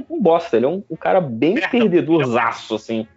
um 0.09 0.19
bosta, 0.19 0.57
ele 0.57 0.65
é 0.65 0.69
um, 0.69 0.83
um 0.89 0.95
cara 0.95 1.21
bem 1.21 1.55
perdedorzaço, 1.69 2.73
assim. 2.75 3.07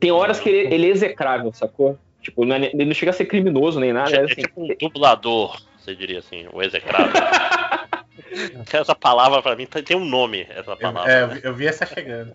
Tem 0.00 0.10
horas 0.10 0.40
que 0.40 0.48
ele, 0.48 0.74
ele 0.74 0.86
é 0.86 0.90
execrável, 0.90 1.52
sacou? 1.52 1.98
Tipo, 2.22 2.46
não 2.46 2.56
é- 2.56 2.70
ele 2.72 2.84
não 2.86 2.94
chega 2.94 3.10
a 3.10 3.14
ser 3.14 3.26
criminoso 3.26 3.78
nem 3.78 3.92
nada. 3.92 4.10
É, 4.16 4.20
É, 4.20 4.20
é 4.20 4.24
assim, 4.24 4.42
tipo 4.42 4.62
um 4.62 4.68
dublador, 4.88 5.60
você 5.78 5.94
diria 5.94 6.20
assim, 6.20 6.46
o 6.52 6.62
execrável. 6.62 7.12
essa 8.72 8.94
palavra 8.94 9.42
pra 9.42 9.56
mim 9.56 9.66
tem 9.66 9.82
tem 9.82 9.96
um 9.96 10.04
nome, 10.04 10.46
essa 10.50 10.76
palavra. 10.76 11.12
É, 11.12 11.22
eu 11.22 11.28
né? 11.28 11.34
vi- 11.34 11.40
eu 11.44 11.54
vi 11.54 11.66
essa 11.66 11.86
chegando. 11.86 12.34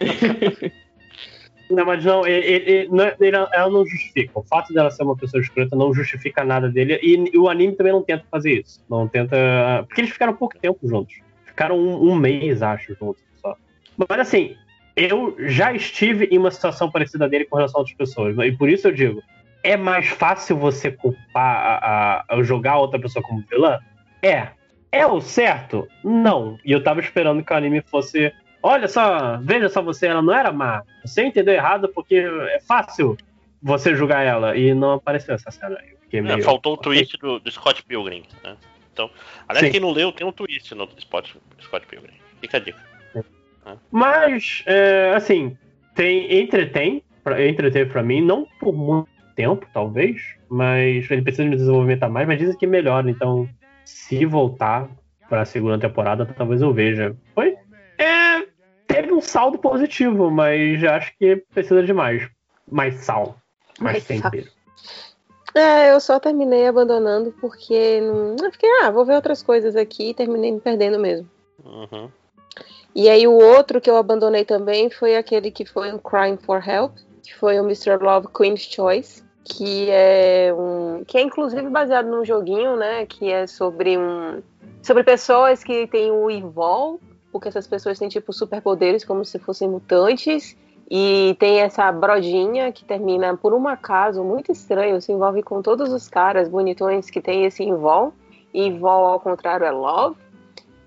Não, 1.70 1.84
mas 1.86 2.04
não, 2.04 2.26
ele, 2.26 2.44
ele- 2.46 2.88
ele- 3.20 3.36
ela 3.36 3.70
não 3.70 3.86
justifica. 3.86 4.32
O 4.40 4.42
fato 4.42 4.72
dela 4.74 4.90
ser 4.90 5.04
uma 5.04 5.16
pessoa 5.16 5.40
escrota 5.40 5.76
não 5.76 5.94
justifica 5.94 6.42
nada 6.44 6.68
dele. 6.68 6.98
E, 7.00 7.38
o 7.38 7.48
anime 7.48 7.76
também 7.76 7.92
não 7.92 8.02
tenta 8.02 8.24
fazer 8.28 8.60
isso. 8.60 8.80
Não 8.90 9.06
tenta. 9.06 9.36
Porque 9.86 10.00
eles 10.00 10.10
ficaram 10.10 10.34
pouco 10.34 10.58
tempo 10.58 10.80
juntos. 10.82 11.14
Ficaram 11.46 11.78
um, 11.78 12.10
um 12.10 12.14
mês, 12.16 12.60
acho, 12.60 12.96
juntos 12.96 13.22
só. 13.40 13.54
Mas 13.96 14.18
assim, 14.18 14.56
eu 14.96 15.36
já 15.46 15.72
estive 15.72 16.24
em 16.24 16.38
uma 16.38 16.50
situação 16.50 16.90
parecida 16.90 17.28
dele 17.28 17.44
com 17.44 17.56
relação 17.56 17.78
a 17.78 17.82
outras 17.82 17.96
pessoas. 17.96 18.36
E 18.38 18.50
por 18.50 18.68
isso 18.68 18.88
eu 18.88 18.92
digo: 18.92 19.22
é 19.62 19.76
mais 19.76 20.08
fácil 20.08 20.56
você 20.56 20.90
culpar 20.90 21.56
a, 21.56 21.78
a- 21.84 22.24
a 22.30 22.42
jogar 22.42 22.78
outra 22.78 22.98
pessoa 23.00 23.22
como 23.22 23.44
vilã? 23.48 23.78
É. 24.22 24.48
É 24.92 25.06
o 25.06 25.20
certo? 25.20 25.88
Não. 26.02 26.58
E 26.64 26.72
eu 26.72 26.82
tava 26.82 27.00
esperando 27.00 27.44
que 27.44 27.52
o 27.52 27.56
anime 27.56 27.80
fosse. 27.82 28.32
Olha 28.62 28.88
só, 28.88 29.38
veja 29.38 29.68
só 29.68 29.80
você, 29.80 30.08
ela 30.08 30.20
não 30.20 30.34
era 30.34 30.52
má. 30.52 30.82
Você 31.04 31.24
entendeu 31.24 31.54
errado 31.54 31.88
porque 31.88 32.16
é 32.16 32.60
fácil 32.60 33.16
você 33.62 33.94
julgar 33.94 34.24
ela. 34.24 34.56
E 34.56 34.74
não 34.74 34.92
apareceu 34.92 35.34
essa 35.34 35.50
cena. 35.50 35.78
É, 36.12 36.20
meio... 36.20 36.42
faltou 36.42 36.74
o 36.74 36.76
twist 36.76 37.16
do, 37.18 37.38
do 37.38 37.50
Scott 37.50 37.82
Pilgrim, 37.84 38.24
né? 38.42 38.56
Então, 38.92 39.08
aliás, 39.48 39.66
Sim. 39.66 39.72
quem 39.72 39.80
não 39.80 39.92
leu, 39.92 40.12
tem 40.12 40.26
um 40.26 40.32
twist 40.32 40.74
no 40.74 40.88
Scott, 40.98 41.36
Scott 41.62 41.86
Pilgrim. 41.86 42.14
Fica 42.40 42.56
a 42.56 42.60
dica. 42.60 42.90
Mas, 43.90 44.62
é, 44.66 45.12
assim, 45.14 45.56
tem, 45.94 46.40
entretém, 46.40 47.02
pra, 47.22 47.46
entretém 47.46 47.86
pra 47.86 48.02
mim, 48.02 48.20
não 48.20 48.46
por 48.58 48.74
muito 48.74 49.08
tempo, 49.36 49.66
talvez, 49.72 50.20
mas 50.48 51.08
ele 51.10 51.22
precisa 51.22 51.48
de 51.48 51.56
desenvolvimento 51.56 52.02
a 52.02 52.08
mais, 52.08 52.26
mas 52.26 52.38
dizem 52.38 52.58
que 52.58 52.66
melhora, 52.66 53.08
então 53.10 53.48
se 53.90 54.24
voltar 54.24 54.88
pra 55.28 55.44
segunda 55.44 55.78
temporada, 55.78 56.26
talvez 56.26 56.62
eu 56.62 56.72
veja. 56.72 57.16
Foi. 57.34 57.56
É, 57.98 58.46
teve 58.86 59.12
um 59.12 59.20
saldo 59.20 59.58
positivo, 59.58 60.30
mas 60.30 60.82
acho 60.84 61.12
que 61.18 61.36
precisa 61.36 61.82
de 61.82 61.92
mais. 61.92 62.28
Mais 62.70 62.94
sal. 62.96 63.36
Mais 63.78 64.04
Mais 64.06 64.20
sal. 64.20 64.30
tempero. 64.30 64.50
É, 65.54 65.90
eu 65.90 66.00
só 66.00 66.20
terminei 66.20 66.68
abandonando 66.68 67.34
porque 67.40 68.00
não... 68.00 68.36
eu 68.40 68.52
fiquei, 68.52 68.68
ah, 68.82 68.90
vou 68.90 69.04
ver 69.04 69.14
outras 69.14 69.42
coisas 69.42 69.74
aqui 69.74 70.10
e 70.10 70.14
terminei 70.14 70.52
me 70.52 70.60
perdendo 70.60 70.98
mesmo. 70.98 71.28
Uhum. 71.64 72.08
E 72.94 73.08
aí 73.08 73.26
o 73.26 73.32
outro 73.32 73.80
que 73.80 73.90
eu 73.90 73.96
abandonei 73.96 74.44
também 74.44 74.90
foi 74.90 75.16
aquele 75.16 75.50
que 75.50 75.64
foi 75.64 75.92
um 75.92 75.98
Crime 75.98 76.38
for 76.38 76.66
Help, 76.66 76.96
que 77.22 77.34
foi 77.34 77.58
o 77.58 77.64
Mr. 77.64 77.96
Love 78.00 78.28
Queen's 78.36 78.62
Choice, 78.62 79.24
que 79.44 79.88
é 79.90 80.52
um 80.56 81.04
que 81.04 81.18
é 81.18 81.22
inclusive 81.22 81.68
baseado 81.68 82.06
num 82.06 82.24
joguinho, 82.24 82.76
né, 82.76 83.06
que 83.06 83.30
é 83.30 83.46
sobre 83.46 83.96
um 83.96 84.42
sobre 84.82 85.04
pessoas 85.04 85.62
que 85.62 85.86
têm 85.86 86.10
o 86.10 86.30
Evol, 86.30 87.00
porque 87.32 87.48
essas 87.48 87.66
pessoas 87.66 87.98
têm 87.98 88.08
tipo 88.08 88.32
superpoderes 88.32 89.04
como 89.04 89.24
se 89.24 89.38
fossem 89.38 89.68
mutantes. 89.68 90.56
E 90.92 91.36
tem 91.38 91.60
essa 91.60 91.90
brodinha 91.92 92.72
que 92.72 92.84
termina 92.84 93.36
por 93.36 93.54
um 93.54 93.68
acaso 93.68 94.24
muito 94.24 94.50
estranho, 94.50 95.00
se 95.00 95.12
envolve 95.12 95.40
com 95.40 95.62
todos 95.62 95.92
os 95.92 96.08
caras 96.08 96.48
bonitões 96.48 97.08
que 97.08 97.20
tem 97.20 97.44
esse 97.44 97.62
Invol. 97.62 98.12
E 98.52 98.66
Invol, 98.66 99.06
ao 99.06 99.20
contrário, 99.20 99.64
é 99.64 99.70
Love. 99.70 100.16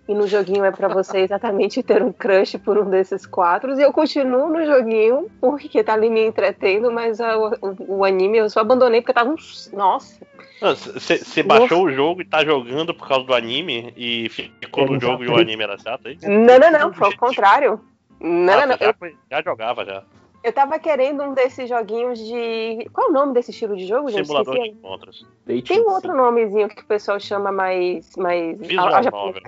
E 0.07 0.13
no 0.13 0.27
joguinho 0.27 0.65
é 0.65 0.71
pra 0.71 0.89
você 0.89 1.19
exatamente 1.19 1.81
ter 1.81 2.03
um 2.03 2.11
crush 2.11 2.57
por 2.57 2.77
um 2.77 2.89
desses 2.89 3.25
quatro. 3.25 3.73
E 3.79 3.81
eu 3.81 3.93
continuo 3.93 4.49
no 4.49 4.65
joguinho 4.65 5.29
porque 5.39 5.81
tá 5.81 5.93
ali 5.93 6.09
me 6.09 6.25
entretendo, 6.25 6.91
mas 6.91 7.21
a- 7.21 7.37
o, 7.37 7.53
o 7.99 8.03
anime 8.03 8.37
eu 8.39 8.49
só 8.49 8.59
abandonei 8.59 8.99
porque 8.99 9.13
tava 9.13 9.29
um. 9.29 9.35
Nossa! 9.71 10.19
Você 10.61 11.43
baixou 11.43 11.83
o 11.85 11.91
jogo 11.91 12.21
e 12.21 12.25
tá 12.25 12.43
jogando 12.43 12.93
por 12.93 13.07
causa 13.07 13.25
do 13.25 13.33
anime 13.33 13.93
e 13.95 14.29
ficou 14.29 14.85
no 14.85 14.99
jogo 14.99 15.23
e 15.23 15.27
o 15.27 15.35
anime 15.37 15.63
era 15.63 15.77
chato 15.77 16.07
aí? 16.07 16.17
Não, 16.21 16.59
não, 16.59 16.71
não, 16.71 16.93
foi 16.93 17.09
o 17.09 17.17
contrário. 17.17 17.79
Não, 18.19 18.53
Ah, 18.53 18.65
não, 18.65 18.67
não. 18.67 18.77
já, 18.77 18.85
Eu, 19.01 19.11
já 19.31 19.41
jogava 19.41 19.85
já. 19.85 20.03
eu 20.43 20.53
tava 20.53 20.79
querendo 20.79 21.23
um 21.23 21.33
desses 21.33 21.67
joguinhos 21.67 22.19
de. 22.19 22.87
Qual 22.93 23.07
é 23.07 23.09
o 23.09 23.13
nome 23.13 23.33
desse 23.33 23.51
estilo 23.51 23.75
de 23.75 23.85
jogo, 23.85 24.09
gente? 24.09 24.25
Simulador 24.25 24.55
de 24.59 24.69
encontros. 24.69 25.25
Tem 25.65 25.81
um 25.81 25.89
outro 25.91 26.13
nomezinho 26.15 26.69
que 26.69 26.81
o 26.81 26.85
pessoal 26.85 27.19
chama 27.19 27.51
mais. 27.51 28.15
mais... 28.17 28.57
Visual 28.59 28.87
ah, 28.87 29.01
já- 29.01 29.11
novel. 29.11 29.41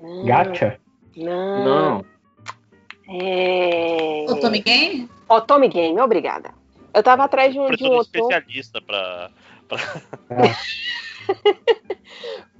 Não. 0.00 0.24
Gacha? 0.24 0.78
Não. 1.16 1.64
Não. 1.64 2.04
É... 3.08 4.26
Otome 4.28 4.60
Game? 4.60 5.10
Otome 5.28 5.68
Game, 5.68 6.00
obrigada. 6.00 6.52
Eu 6.92 7.02
tava 7.02 7.24
atrás 7.24 7.52
de 7.52 7.58
um, 7.58 7.70
de 7.70 7.84
um 7.84 7.98
otome, 7.98 8.00
especialista 8.02 8.80
pra. 8.80 9.30
pra... 9.68 9.78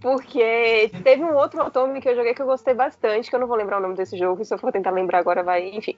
porque 0.00 0.90
teve 1.02 1.22
um 1.22 1.34
outro 1.34 1.62
otome 1.64 2.00
que 2.00 2.08
eu 2.08 2.16
joguei 2.16 2.34
que 2.34 2.42
eu 2.42 2.46
gostei 2.46 2.74
bastante, 2.74 3.28
que 3.28 3.36
eu 3.36 3.40
não 3.40 3.46
vou 3.46 3.56
lembrar 3.56 3.78
o 3.78 3.80
nome 3.80 3.96
desse 3.96 4.16
jogo, 4.16 4.44
se 4.44 4.54
eu 4.54 4.58
for 4.58 4.72
tentar 4.72 4.90
lembrar 4.90 5.18
agora 5.18 5.42
vai, 5.42 5.68
enfim. 5.70 5.96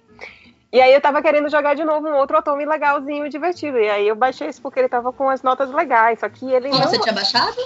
E 0.72 0.80
aí 0.80 0.92
eu 0.92 1.00
tava 1.02 1.20
querendo 1.20 1.50
jogar 1.50 1.74
de 1.74 1.84
novo 1.84 2.08
um 2.08 2.16
outro 2.16 2.38
otome 2.38 2.64
legalzinho, 2.64 3.28
divertido. 3.28 3.78
E 3.78 3.90
aí 3.90 4.08
eu 4.08 4.16
baixei 4.16 4.48
isso 4.48 4.62
porque 4.62 4.80
ele 4.80 4.88
tava 4.88 5.12
com 5.12 5.28
as 5.28 5.42
notas 5.42 5.70
legais, 5.70 6.20
só 6.20 6.28
que 6.28 6.50
ele 6.50 6.70
Qual 6.70 6.80
não... 6.80 6.88
você 6.88 6.98
tinha 6.98 7.12
baixado? 7.12 7.56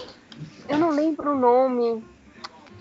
Eu 0.68 0.78
não 0.78 0.90
lembro 0.90 1.32
o 1.32 1.38
nome. 1.38 2.05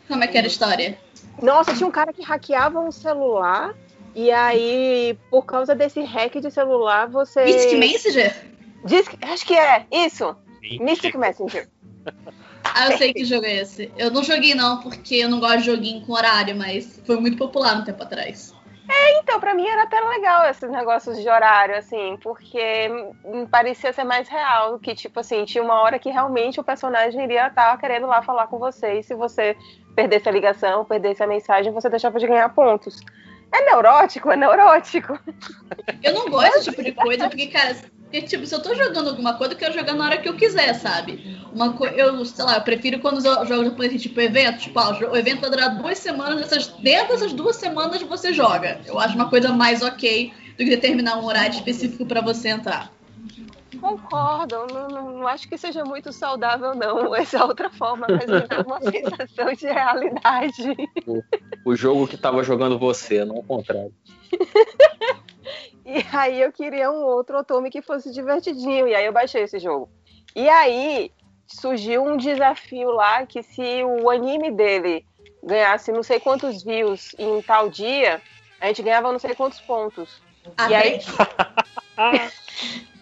Como 0.08 0.24
é 0.24 0.28
que 0.28 0.38
era 0.38 0.48
a 0.48 0.50
história? 0.50 0.98
Nossa, 1.42 1.74
tinha 1.74 1.88
um 1.88 1.92
cara 1.92 2.14
que 2.14 2.22
hackeava 2.22 2.80
um 2.80 2.92
celular 2.92 3.76
e 4.16 4.32
aí, 4.32 5.18
por 5.30 5.46
causa 5.46 5.76
desse 5.76 6.02
hack 6.02 6.40
de 6.40 6.50
celular, 6.50 7.10
você. 7.10 7.44
Mystic 7.44 7.78
Messenger? 7.78 8.46
Diz, 8.86 9.06
acho 9.22 9.46
que 9.46 9.58
é, 9.58 9.86
isso. 9.92 10.36
Mystic 10.80 11.16
Messenger. 11.16 11.68
Ah, 12.64 12.92
eu 12.92 12.98
sei 12.98 13.14
que 13.14 13.26
jogo 13.26 13.46
é 13.46 13.58
esse. 13.58 13.92
Eu 13.98 14.12
não 14.12 14.24
joguei 14.24 14.56
não, 14.56 14.80
porque 14.80 15.16
eu 15.16 15.30
não 15.30 15.40
gosto 15.40 15.60
de 15.60 15.66
joguinho 15.66 16.06
com 16.06 16.14
horário, 16.14 16.56
mas 16.56 17.02
foi 17.06 17.20
muito 17.20 17.38
popular 17.38 17.78
um 17.78 17.84
tempo 17.84 18.02
atrás. 18.04 18.54
É, 18.88 19.20
então, 19.20 19.40
pra 19.40 19.54
mim 19.54 19.68
era 19.68 19.84
até 19.84 20.00
legal 20.00 20.50
esses 20.50 20.70
negócios 20.70 21.22
de 21.22 21.28
horário, 21.28 21.76
assim, 21.76 22.18
porque 22.22 22.88
me 23.26 23.48
parecia 23.48 23.92
ser 23.92 24.04
mais 24.04 24.30
real, 24.30 24.80
que, 24.80 24.94
tipo 24.94 25.20
assim, 25.20 25.44
tinha 25.44 25.64
uma 25.64 25.82
hora 25.82 25.98
que 25.98 26.10
realmente 26.10 26.60
o 26.60 26.64
personagem 26.64 27.24
iria 27.24 27.48
estar 27.48 27.76
querendo 27.80 28.06
lá 28.06 28.22
falar 28.22 28.48
com 28.48 28.60
você, 28.60 29.00
e 29.00 29.04
se 29.04 29.16
você 29.16 29.58
perdesse 29.96 30.28
a 30.28 30.32
ligação, 30.32 30.86
perdesse 30.86 31.24
a 31.24 31.28
mensagem, 31.28 31.72
você 31.72 31.90
deixava 31.90 32.20
de 32.20 32.28
ganhar 32.28 32.50
pontos. 32.50 33.00
É 33.52 33.66
neurótico, 33.66 34.32
é 34.32 34.36
neurótico. 34.36 35.18
Eu 36.04 36.14
não 36.14 36.30
gosto 36.30 36.54
desse 36.54 36.70
tipo 36.70 36.84
de 36.84 36.92
coisa, 36.92 37.30
porque, 37.30 37.48
cara, 37.48 37.76
porque, 38.04 38.22
tipo, 38.22 38.46
se 38.46 38.54
eu 38.54 38.62
tô 38.62 38.74
jogando 38.76 39.10
alguma 39.10 39.34
coisa, 39.34 39.54
eu 39.54 39.58
quero 39.58 39.74
jogar 39.74 39.94
na 39.94 40.06
hora 40.06 40.18
que 40.18 40.30
eu 40.30 40.36
quiser, 40.36 40.74
sabe? 40.76 41.38
Uma 41.54 41.74
co... 41.74 41.86
Eu, 41.86 42.24
sei 42.26 42.46
lá, 42.46 42.56
eu 42.56 42.62
prefiro 42.62 43.00
quando 43.00 43.18
os 43.18 43.24
jogos 43.24 43.50
japoneses, 43.50 44.02
tipo, 44.02 44.20
evento, 44.22 44.60
tipo, 44.60 44.80
ah, 44.80 44.98
o 45.12 45.18
evento 45.18 45.42
vai 45.42 45.50
durar 45.50 45.78
duas 45.78 45.98
semanas, 45.98 46.42
essas, 46.42 46.68
dentro 46.68 47.14
dessas 47.14 47.34
duas 47.34 47.56
semanas 47.56 48.02
você 48.04 48.32
joga. 48.32 48.80
Eu 48.86 49.00
acho 49.00 49.16
uma 49.16 49.30
coisa 49.30 49.52
mais 49.52 49.82
ok 49.82 50.32
do 50.52 50.58
que 50.58 50.70
determinar 50.70 51.18
um 51.18 51.26
horário 51.26 51.54
específico 51.54 52.06
para 52.06 52.22
você 52.22 52.50
entrar. 52.50 52.92
Concordo, 53.80 54.68
não, 54.68 54.88
não, 54.88 55.12
não, 55.12 55.28
acho 55.28 55.48
que 55.50 55.58
seja 55.58 55.84
muito 55.84 56.14
saudável, 56.14 56.74
não. 56.76 57.14
Essa 57.16 57.38
é 57.38 57.44
outra 57.44 57.70
forma, 57.70 58.08
mas 58.10 58.26
me 58.26 58.48
dá 58.48 58.62
uma 58.62 58.80
sensação 58.82 59.54
de 59.54 59.66
realidade. 59.66 60.76
O, 61.06 61.24
o 61.66 61.76
jogo 61.76 62.08
que 62.08 62.18
tava 62.18 62.44
jogando 62.44 62.80
você, 62.80 63.26
não 63.26 63.38
o 63.38 63.44
contrário. 63.44 63.94
e 65.86 66.06
aí 66.14 66.42
eu 66.42 66.52
queria 66.52 66.92
um 66.92 67.04
outro 67.04 67.40
Otome 67.40 67.70
que 67.70 67.82
fosse 67.82 68.12
divertidinho, 68.12 68.88
e 68.88 68.96
aí 68.96 69.06
eu 69.06 69.14
baixei 69.14 69.44
esse 69.44 69.60
jogo. 69.60 69.90
E 70.36 70.48
aí 70.48 71.12
surgiu 71.48 72.04
um 72.04 72.18
desafio 72.18 72.92
lá 72.92 73.26
que 73.26 73.44
se 73.44 73.84
o 73.84 74.10
anime 74.10 74.52
dele 74.52 75.06
ganhasse 75.44 75.92
não 75.92 76.02
sei 76.02 76.20
quantos 76.20 76.64
views 76.64 77.16
em 77.20 77.42
tal 77.42 77.70
dia, 77.70 78.22
a 78.60 78.68
gente 78.68 78.82
ganhava 78.82 79.12
não 79.12 79.20
sei 79.20 79.36
quantos 79.36 79.60
pontos. 79.62 80.22
Ah, 80.58 80.70
e 80.70 80.76
aí. 80.76 81.00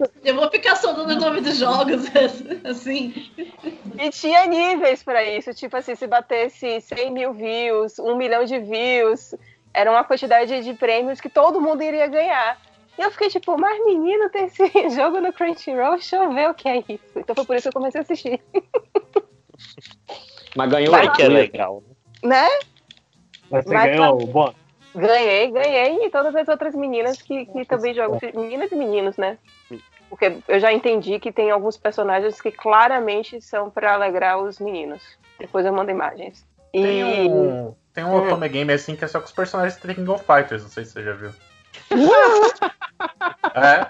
eu, 0.00 0.08
eu 0.24 0.34
vou 0.34 0.50
ficar 0.50 0.76
soltando 0.76 1.12
o 1.12 1.20
nome 1.20 1.40
dos 1.40 1.56
jogos, 1.58 2.04
assim. 2.64 3.30
E 3.98 4.10
tinha 4.10 4.46
níveis 4.46 5.02
para 5.02 5.24
isso, 5.24 5.54
tipo 5.54 5.76
assim, 5.76 5.94
se 5.94 6.06
batesse 6.06 6.80
100 6.80 7.10
mil 7.12 7.32
views, 7.32 7.98
um 7.98 8.16
milhão 8.16 8.44
de 8.44 8.58
views, 8.58 9.34
era 9.72 9.90
uma 9.90 10.04
quantidade 10.04 10.62
de 10.62 10.74
prêmios 10.74 11.20
que 11.20 11.28
todo 11.28 11.60
mundo 11.60 11.82
iria 11.82 12.06
ganhar. 12.06 12.60
E 12.96 13.02
eu 13.02 13.10
fiquei 13.10 13.28
tipo, 13.28 13.58
mas 13.58 13.84
menino, 13.84 14.30
tem 14.30 14.44
esse 14.44 14.64
jogo 14.94 15.20
no 15.20 15.32
Crunchyroll, 15.32 15.94
deixa 15.94 16.16
eu 16.16 16.32
ver 16.32 16.50
o 16.50 16.54
que 16.54 16.68
é 16.68 16.78
isso. 16.78 17.16
Então 17.16 17.34
foi 17.34 17.44
por 17.44 17.56
isso 17.56 17.62
que 17.64 17.68
eu 17.76 17.80
comecei 17.80 18.00
a 18.00 18.02
assistir. 18.02 18.40
Mas 20.56 20.70
ganhou 20.70 20.92
Vai 20.92 21.10
que 21.12 21.22
é 21.22 21.28
legal. 21.28 21.82
Né? 22.22 22.48
Mas 23.50 23.64
você 23.64 23.74
Mas 23.74 23.84
ganhou 23.90 24.18
tá- 24.18 24.24
o 24.24 24.26
bônus? 24.26 24.63
Ganhei, 24.94 25.50
ganhei, 25.50 26.06
e 26.06 26.10
todas 26.10 26.34
as 26.36 26.48
outras 26.48 26.74
meninas 26.74 27.20
que, 27.20 27.46
que 27.46 27.64
também 27.64 27.94
jogam. 27.94 28.18
Meninas 28.34 28.70
e 28.70 28.76
meninos, 28.76 29.16
né? 29.16 29.38
Porque 30.08 30.36
eu 30.46 30.60
já 30.60 30.72
entendi 30.72 31.18
que 31.18 31.32
tem 31.32 31.50
alguns 31.50 31.76
personagens 31.76 32.40
que 32.40 32.52
claramente 32.52 33.40
são 33.40 33.70
pra 33.70 33.94
alegrar 33.94 34.38
os 34.38 34.60
meninos. 34.60 35.02
Depois 35.38 35.66
eu 35.66 35.72
mando 35.72 35.90
imagens. 35.90 36.46
E. 36.72 36.82
Tem 36.82 37.04
um, 37.04 37.74
tem 37.92 38.04
um 38.04 38.14
Otome 38.14 38.48
Game 38.48 38.72
assim 38.72 38.94
que 38.94 39.04
é 39.04 39.08
só 39.08 39.18
com 39.18 39.26
os 39.26 39.32
personagens 39.32 39.80
do 39.80 39.92
King 39.92 40.08
of 40.08 40.24
Fighters, 40.24 40.62
não 40.62 40.70
sei 40.70 40.84
se 40.84 40.92
você 40.92 41.02
já 41.02 41.12
viu. 41.12 41.30
É, 43.56 43.88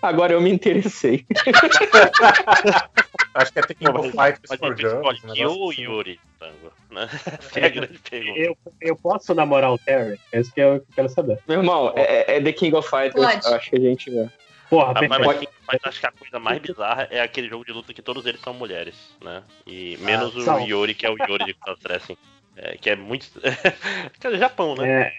Agora 0.00 0.32
eu 0.32 0.40
me 0.40 0.50
interessei. 0.50 1.26
acho 3.34 3.52
que 3.52 3.58
é 3.58 3.62
King 3.62 3.90
of 3.90 4.10
Fighters 4.10 4.58
for 4.58 4.76
Girls. 4.76 4.96
escolhe 4.96 5.18
um 5.24 5.28
eu 5.28 5.34
negócio 5.34 5.60
ou 5.60 5.70
assim. 5.70 5.82
Yuri, 5.82 6.20
Tango, 6.46 6.72
né? 6.90 7.08
Essa 7.38 7.60
é 7.60 7.66
a 7.66 7.68
grande 7.68 7.98
pergunta. 7.98 8.38
Eu, 8.38 8.56
eu 8.80 8.96
posso 8.96 9.34
namorar 9.34 9.72
o 9.72 9.78
Terry? 9.78 10.20
Esse 10.32 10.52
que 10.52 10.60
é 10.60 10.74
o 10.74 10.80
que 10.80 10.86
eu 10.90 10.94
quero 10.94 11.08
saber. 11.08 11.38
Meu 11.48 11.58
irmão, 11.58 11.92
é, 11.96 12.36
é 12.36 12.40
The 12.40 12.52
King 12.52 12.76
of 12.76 12.88
Fighters. 12.88 13.14
Pode. 13.14 13.46
Eu 13.46 13.54
acho 13.54 13.70
que 13.70 13.76
a 13.76 13.80
gente. 13.80 14.30
Porra, 14.68 14.92
Ah, 14.96 15.08
mas, 15.08 15.26
mas, 15.26 15.48
mas 15.66 15.80
acho 15.84 16.00
que 16.00 16.06
a 16.06 16.12
coisa 16.12 16.38
mais 16.40 16.58
bizarra 16.58 17.06
é 17.10 17.20
aquele 17.20 17.48
jogo 17.48 17.64
de 17.64 17.72
luta 17.72 17.94
que 17.94 18.02
todos 18.02 18.26
eles 18.26 18.40
são 18.40 18.52
mulheres, 18.52 18.96
né? 19.22 19.42
E 19.66 19.96
menos 19.98 20.34
o 20.34 20.40
são. 20.40 20.60
Yuri, 20.60 20.94
que 20.94 21.06
é 21.06 21.10
o 21.10 21.16
Yuri 21.16 21.44
de 21.44 21.54
Cross 21.54 21.78
Dressing. 21.80 22.16
É, 22.56 22.76
que 22.76 22.90
é 22.90 22.96
muito. 22.96 23.26
Quer 24.18 24.28
dizer, 24.28 24.38
Japão, 24.38 24.74
né? 24.74 25.02
É, 25.02 25.12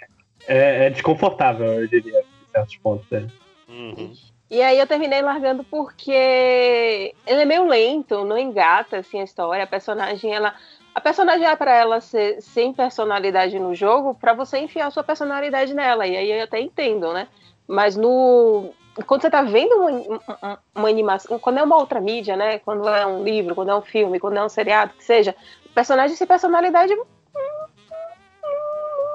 é, 0.48 0.86
é 0.86 0.90
desconfortável, 0.90 1.82
eu 1.82 1.88
diria, 1.88 2.20
em 2.20 2.52
certos 2.52 2.76
pontos 2.78 3.08
dele. 3.08 3.32
Uhum. 3.70 4.14
E 4.50 4.62
aí 4.62 4.80
eu 4.80 4.88
terminei 4.88 5.22
largando 5.22 5.64
porque 5.66 6.12
ele 6.12 7.42
é 7.42 7.46
meio 7.46 7.68
lento, 7.68 8.24
não 8.24 8.38
engata 8.38 8.98
assim 8.98 9.20
a 9.20 9.24
história. 9.24 9.64
A 9.64 9.68
personagem, 9.68 10.34
ela. 10.34 10.56
A 10.98 11.00
personagem 11.00 11.46
é 11.46 11.56
pra 11.56 11.76
ela 11.76 12.02
ser 12.02 12.42
sem 12.42 12.74
personalidade 12.74 13.60
no 13.60 13.76
jogo, 13.76 14.16
pra 14.16 14.34
você 14.34 14.58
enfiar 14.58 14.92
sua 14.92 15.04
personalidade 15.04 15.72
nela. 15.72 16.08
E 16.08 16.18
aí 16.18 16.32
eu 16.32 16.44
até 16.44 16.60
entendo, 16.60 17.14
né? 17.14 17.28
Mas 17.68 17.96
no. 17.96 18.72
Quando 19.06 19.22
você 19.22 19.30
tá 19.30 19.44
vendo 19.44 19.76
uma, 19.76 19.92
uma- 19.92 20.60
uma 20.74 20.90
animação, 20.90 21.38
quando 21.38 21.60
é 21.60 21.64
uma 21.64 21.78
outra 21.78 22.02
mídia, 22.02 22.36
né? 22.36 22.58
Quando 22.58 22.90
é 22.90 23.06
um 23.06 23.24
livro, 23.24 23.54
quando 23.54 23.70
é 23.70 23.76
um 23.76 23.82
filme, 23.84 24.20
quando 24.20 24.38
é 24.38 24.44
um 24.44 24.50
seriado, 24.50 24.94
que 24.98 25.04
seja, 25.04 25.36
personagem 25.76 26.18
sem 26.18 26.26
personalidade 26.26 26.92
hum, 26.96 27.68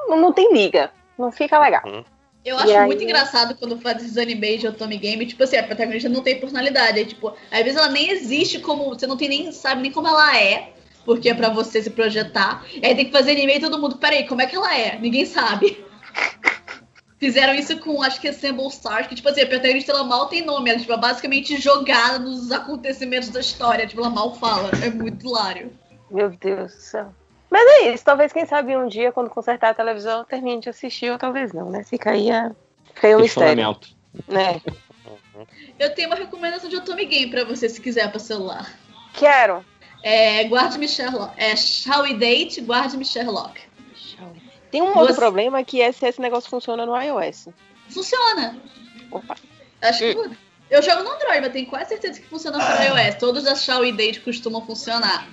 não, 0.09 0.17
não 0.19 0.33
tem 0.33 0.53
liga. 0.53 0.93
Não 1.19 1.33
fica 1.33 1.59
legal. 1.59 1.83
Eu 2.45 2.57
E 2.59 2.61
acho 2.63 2.79
aí- 2.79 2.87
muito 2.87 3.03
engraçado 3.03 3.57
quando 3.57 3.77
faz 3.81 3.97
esses 4.03 4.17
animes 4.17 4.61
de 4.61 4.69
Otome 4.69 4.99
Game, 4.99 5.27
tipo 5.27 5.43
assim, 5.43 5.57
a 5.57 5.65
protagonista 5.65 6.09
não 6.09 6.23
tem 6.23 6.39
personalidade. 6.39 6.99
Aí, 7.01 7.07
tipo, 7.07 7.35
às 7.51 7.59
vezes 7.65 7.77
ela 7.77 7.89
nem 7.89 8.09
existe 8.11 8.61
como. 8.61 8.89
Você 8.91 9.07
não 9.09 9.17
tem 9.17 9.29
nem, 9.29 9.51
sabe 9.51 9.83
nem 9.83 9.91
como 9.91 10.07
ela 10.07 10.37
é. 10.39 10.75
Porque 11.05 11.29
é 11.29 11.35
pra 11.35 11.49
você 11.49 11.83
se 11.83 11.91
projetar. 11.91 12.65
E 12.73 12.87
aí 12.87 12.95
tem 12.95 13.07
que 13.07 13.13
fazer 13.13 13.33
anime 13.33 13.57
e 13.57 13.61
todo 13.61 13.79
mundo, 13.79 13.97
peraí, 13.97 14.27
como 14.27 14.41
é 14.41 14.47
que 14.47 14.57
ela 14.57 14.77
é? 14.77 14.99
Ninguém 14.99 15.27
sabe. 15.27 15.85
Fizeram 17.19 17.55
isso 17.55 17.79
com, 17.79 18.03
acho 18.03 18.21
que 18.21 18.27
é 18.27 18.33
Symbol 18.33 18.69
Stars, 18.69 19.07
que, 19.07 19.15
tipo 19.15 19.29
assim, 19.29 19.43
a 19.43 19.47
protagonista 19.47 19.93
ela 19.93 20.03
mal 20.03 20.27
tem 20.27 20.45
nome, 20.45 20.71
ela 20.71 20.79
tipo, 20.81 20.93
é 20.93 20.97
basicamente 20.97 21.57
jogada 21.57 22.19
nos 22.19 22.51
acontecimentos 22.51 23.29
da 23.29 23.39
história. 23.39 23.87
Tipo, 23.87 24.01
ela 24.01 24.11
mal 24.11 24.35
fala. 24.35 24.71
É 24.85 24.91
muito 24.91 25.25
hilário. 25.25 25.73
Meu 26.11 26.31
Deus 26.31 26.75
do 26.75 26.81
céu. 26.81 27.15
Mas 27.49 27.63
é 27.63 27.93
isso, 27.93 28.05
talvez, 28.05 28.33
quem 28.33 28.47
sabe, 28.47 28.77
um 28.77 28.89
dia, 28.89 29.13
quando 29.13 29.29
consertar 29.29 29.71
a 29.71 29.75
televisão, 29.75 30.21
eu 30.21 30.25
termine 30.25 30.61
de 30.61 30.71
assistir, 30.71 31.13
ou 31.13 31.19
talvez 31.19 31.53
não, 31.53 31.71
né? 31.71 31.85
Fica 31.85 32.11
aí, 32.11 32.31
a... 32.31 32.51
Fica 32.95 33.09
aí 33.09 33.15
o 33.15 33.21
mistério. 33.21 33.77
Né? 34.27 34.61
Eu 35.79 35.95
tenho 35.95 36.09
uma 36.09 36.17
recomendação 36.17 36.69
de 36.69 36.77
Otome 36.77 37.05
Game 37.05 37.31
pra 37.31 37.45
você, 37.45 37.69
se 37.69 37.81
quiser, 37.81 38.11
pra 38.11 38.19
celular. 38.19 38.73
Quero. 39.13 39.65
É, 40.03 40.45
guarde-me 40.45 40.89
Sherlock. 40.89 41.33
É, 41.37 41.55
Shall 41.57 42.03
We 42.03 42.15
Date, 42.15 42.61
guarde-me 42.61 43.05
Sherlock. 43.05 43.61
Tem 44.71 44.81
um 44.81 44.87
outro 44.97 45.09
Você- 45.15 45.21
problema 45.21 45.63
que 45.63 45.81
é 45.83 45.93
se 45.93 46.07
esse 46.07 46.21
negócio 46.21 46.49
funciona 46.49 46.87
no 46.87 46.97
iOS. 47.01 47.49
Funciona. 47.91 48.57
Opa. 49.11 49.37
Acho 49.83 49.99
que. 49.99 50.31
Eu 50.71 50.81
jogo 50.83 51.03
no 51.03 51.11
Android, 51.13 51.41
mas 51.43 51.53
tenho 51.53 51.67
quase 51.67 51.91
certeza 51.91 52.19
que 52.19 52.27
funciona 52.27 52.59
para 52.59 52.85
iOS. 52.85 53.17
Todos 53.17 53.45
da 53.45 53.55
Shall 53.55 53.83
We 53.83 53.93
Date 53.93 54.21
costumam 54.21 54.65
funcionar. 54.65 55.29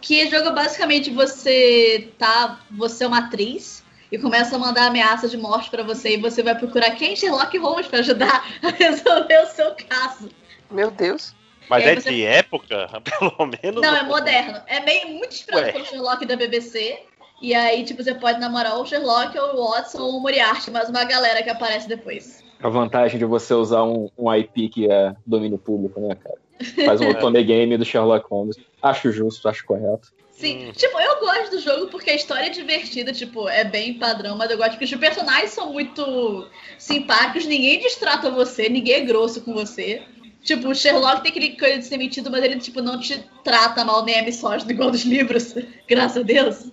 Que 0.00 0.26
jogo 0.30 0.52
basicamente 0.52 1.10
você 1.10 2.10
tá. 2.18 2.60
Você 2.70 3.04
é 3.04 3.06
uma 3.06 3.18
atriz 3.18 3.84
e 4.10 4.16
começa 4.18 4.56
a 4.56 4.58
mandar 4.58 4.86
ameaças 4.86 5.30
de 5.30 5.36
morte 5.36 5.68
pra 5.68 5.82
você 5.82 6.14
e 6.14 6.16
você 6.16 6.42
vai 6.42 6.54
procurar 6.58 6.92
quem 6.92 7.14
Sherlock 7.14 7.56
Holmes 7.58 7.86
pra 7.86 7.98
ajudar 7.98 8.42
a 8.64 8.70
resolver 8.70 9.42
o 9.42 9.46
seu 9.48 9.74
caso. 9.74 10.30
Meu 10.70 10.90
Deus. 10.90 11.34
Mas 11.70 11.86
é 11.86 11.94
você- 11.94 12.10
de 12.10 12.22
época, 12.24 12.88
pelo 13.18 13.46
menos. 13.46 13.80
Não, 13.80 13.96
é 13.96 14.02
moderno. 14.02 14.60
É 14.66 14.80
meio 14.80 15.08
muito 15.08 15.32
inspirado 15.32 15.72
pelo 15.72 15.86
Sherlock 15.86 16.26
da 16.26 16.36
BBC. 16.36 16.98
E 17.40 17.54
aí, 17.54 17.84
tipo, 17.84 18.02
você 18.02 18.12
pode 18.14 18.38
namorar 18.38 18.74
ou 18.76 18.82
o 18.82 18.86
Sherlock, 18.86 19.38
ou 19.38 19.54
o 19.56 19.70
Watson, 19.70 20.02
ou 20.02 20.16
o 20.18 20.20
Moriarty, 20.20 20.70
mas 20.70 20.90
uma 20.90 21.04
galera 21.04 21.42
que 21.42 21.48
aparece 21.48 21.88
depois. 21.88 22.44
A 22.62 22.68
vantagem 22.68 23.18
de 23.18 23.24
você 23.24 23.54
usar 23.54 23.84
um, 23.84 24.10
um 24.18 24.34
IP 24.34 24.68
que 24.68 24.90
é 24.90 25.14
domínio 25.24 25.56
público, 25.56 25.98
né, 26.00 26.14
cara? 26.16 26.36
Faz 26.84 27.00
um 27.00 27.04
É. 27.08 27.10
Otome 27.12 27.42
Game 27.42 27.74
do 27.78 27.84
Sherlock 27.84 28.26
Holmes. 28.28 28.56
Acho 28.82 29.10
justo, 29.10 29.48
acho 29.48 29.64
correto. 29.64 30.12
Sim, 30.30 30.72
tipo, 30.72 30.98
eu 30.98 31.20
gosto 31.20 31.50
do 31.50 31.60
jogo 31.60 31.88
porque 31.88 32.10
a 32.10 32.14
história 32.14 32.46
é 32.46 32.50
divertida, 32.50 33.12
tipo, 33.12 33.46
é 33.48 33.62
bem 33.62 33.98
padrão, 33.98 34.36
mas 34.36 34.50
eu 34.50 34.56
gosto 34.56 34.70
porque 34.72 34.86
os 34.86 34.94
personagens 34.94 35.50
são 35.50 35.70
muito 35.72 36.46
simpáticos, 36.78 37.44
ninguém 37.46 37.78
distrata 37.78 38.30
você, 38.30 38.68
ninguém 38.68 38.94
é 38.94 39.00
grosso 39.00 39.42
com 39.42 39.52
você. 39.52 40.02
Tipo, 40.42 40.68
o 40.68 40.74
Sherlock 40.74 41.22
tem 41.22 41.30
aquele 41.30 41.56
coisa 41.56 41.78
de 41.78 41.84
ser 41.84 41.98
metido, 41.98 42.30
mas 42.30 42.42
ele, 42.42 42.58
tipo, 42.58 42.80
não 42.80 42.98
te 42.98 43.22
trata 43.44 43.84
mal 43.84 44.04
nem 44.04 44.16
é 44.16 44.22
misógino 44.22 44.70
igual 44.70 44.90
dos 44.90 45.02
livros, 45.02 45.54
graças 45.88 46.18
a 46.18 46.22
Deus. 46.22 46.70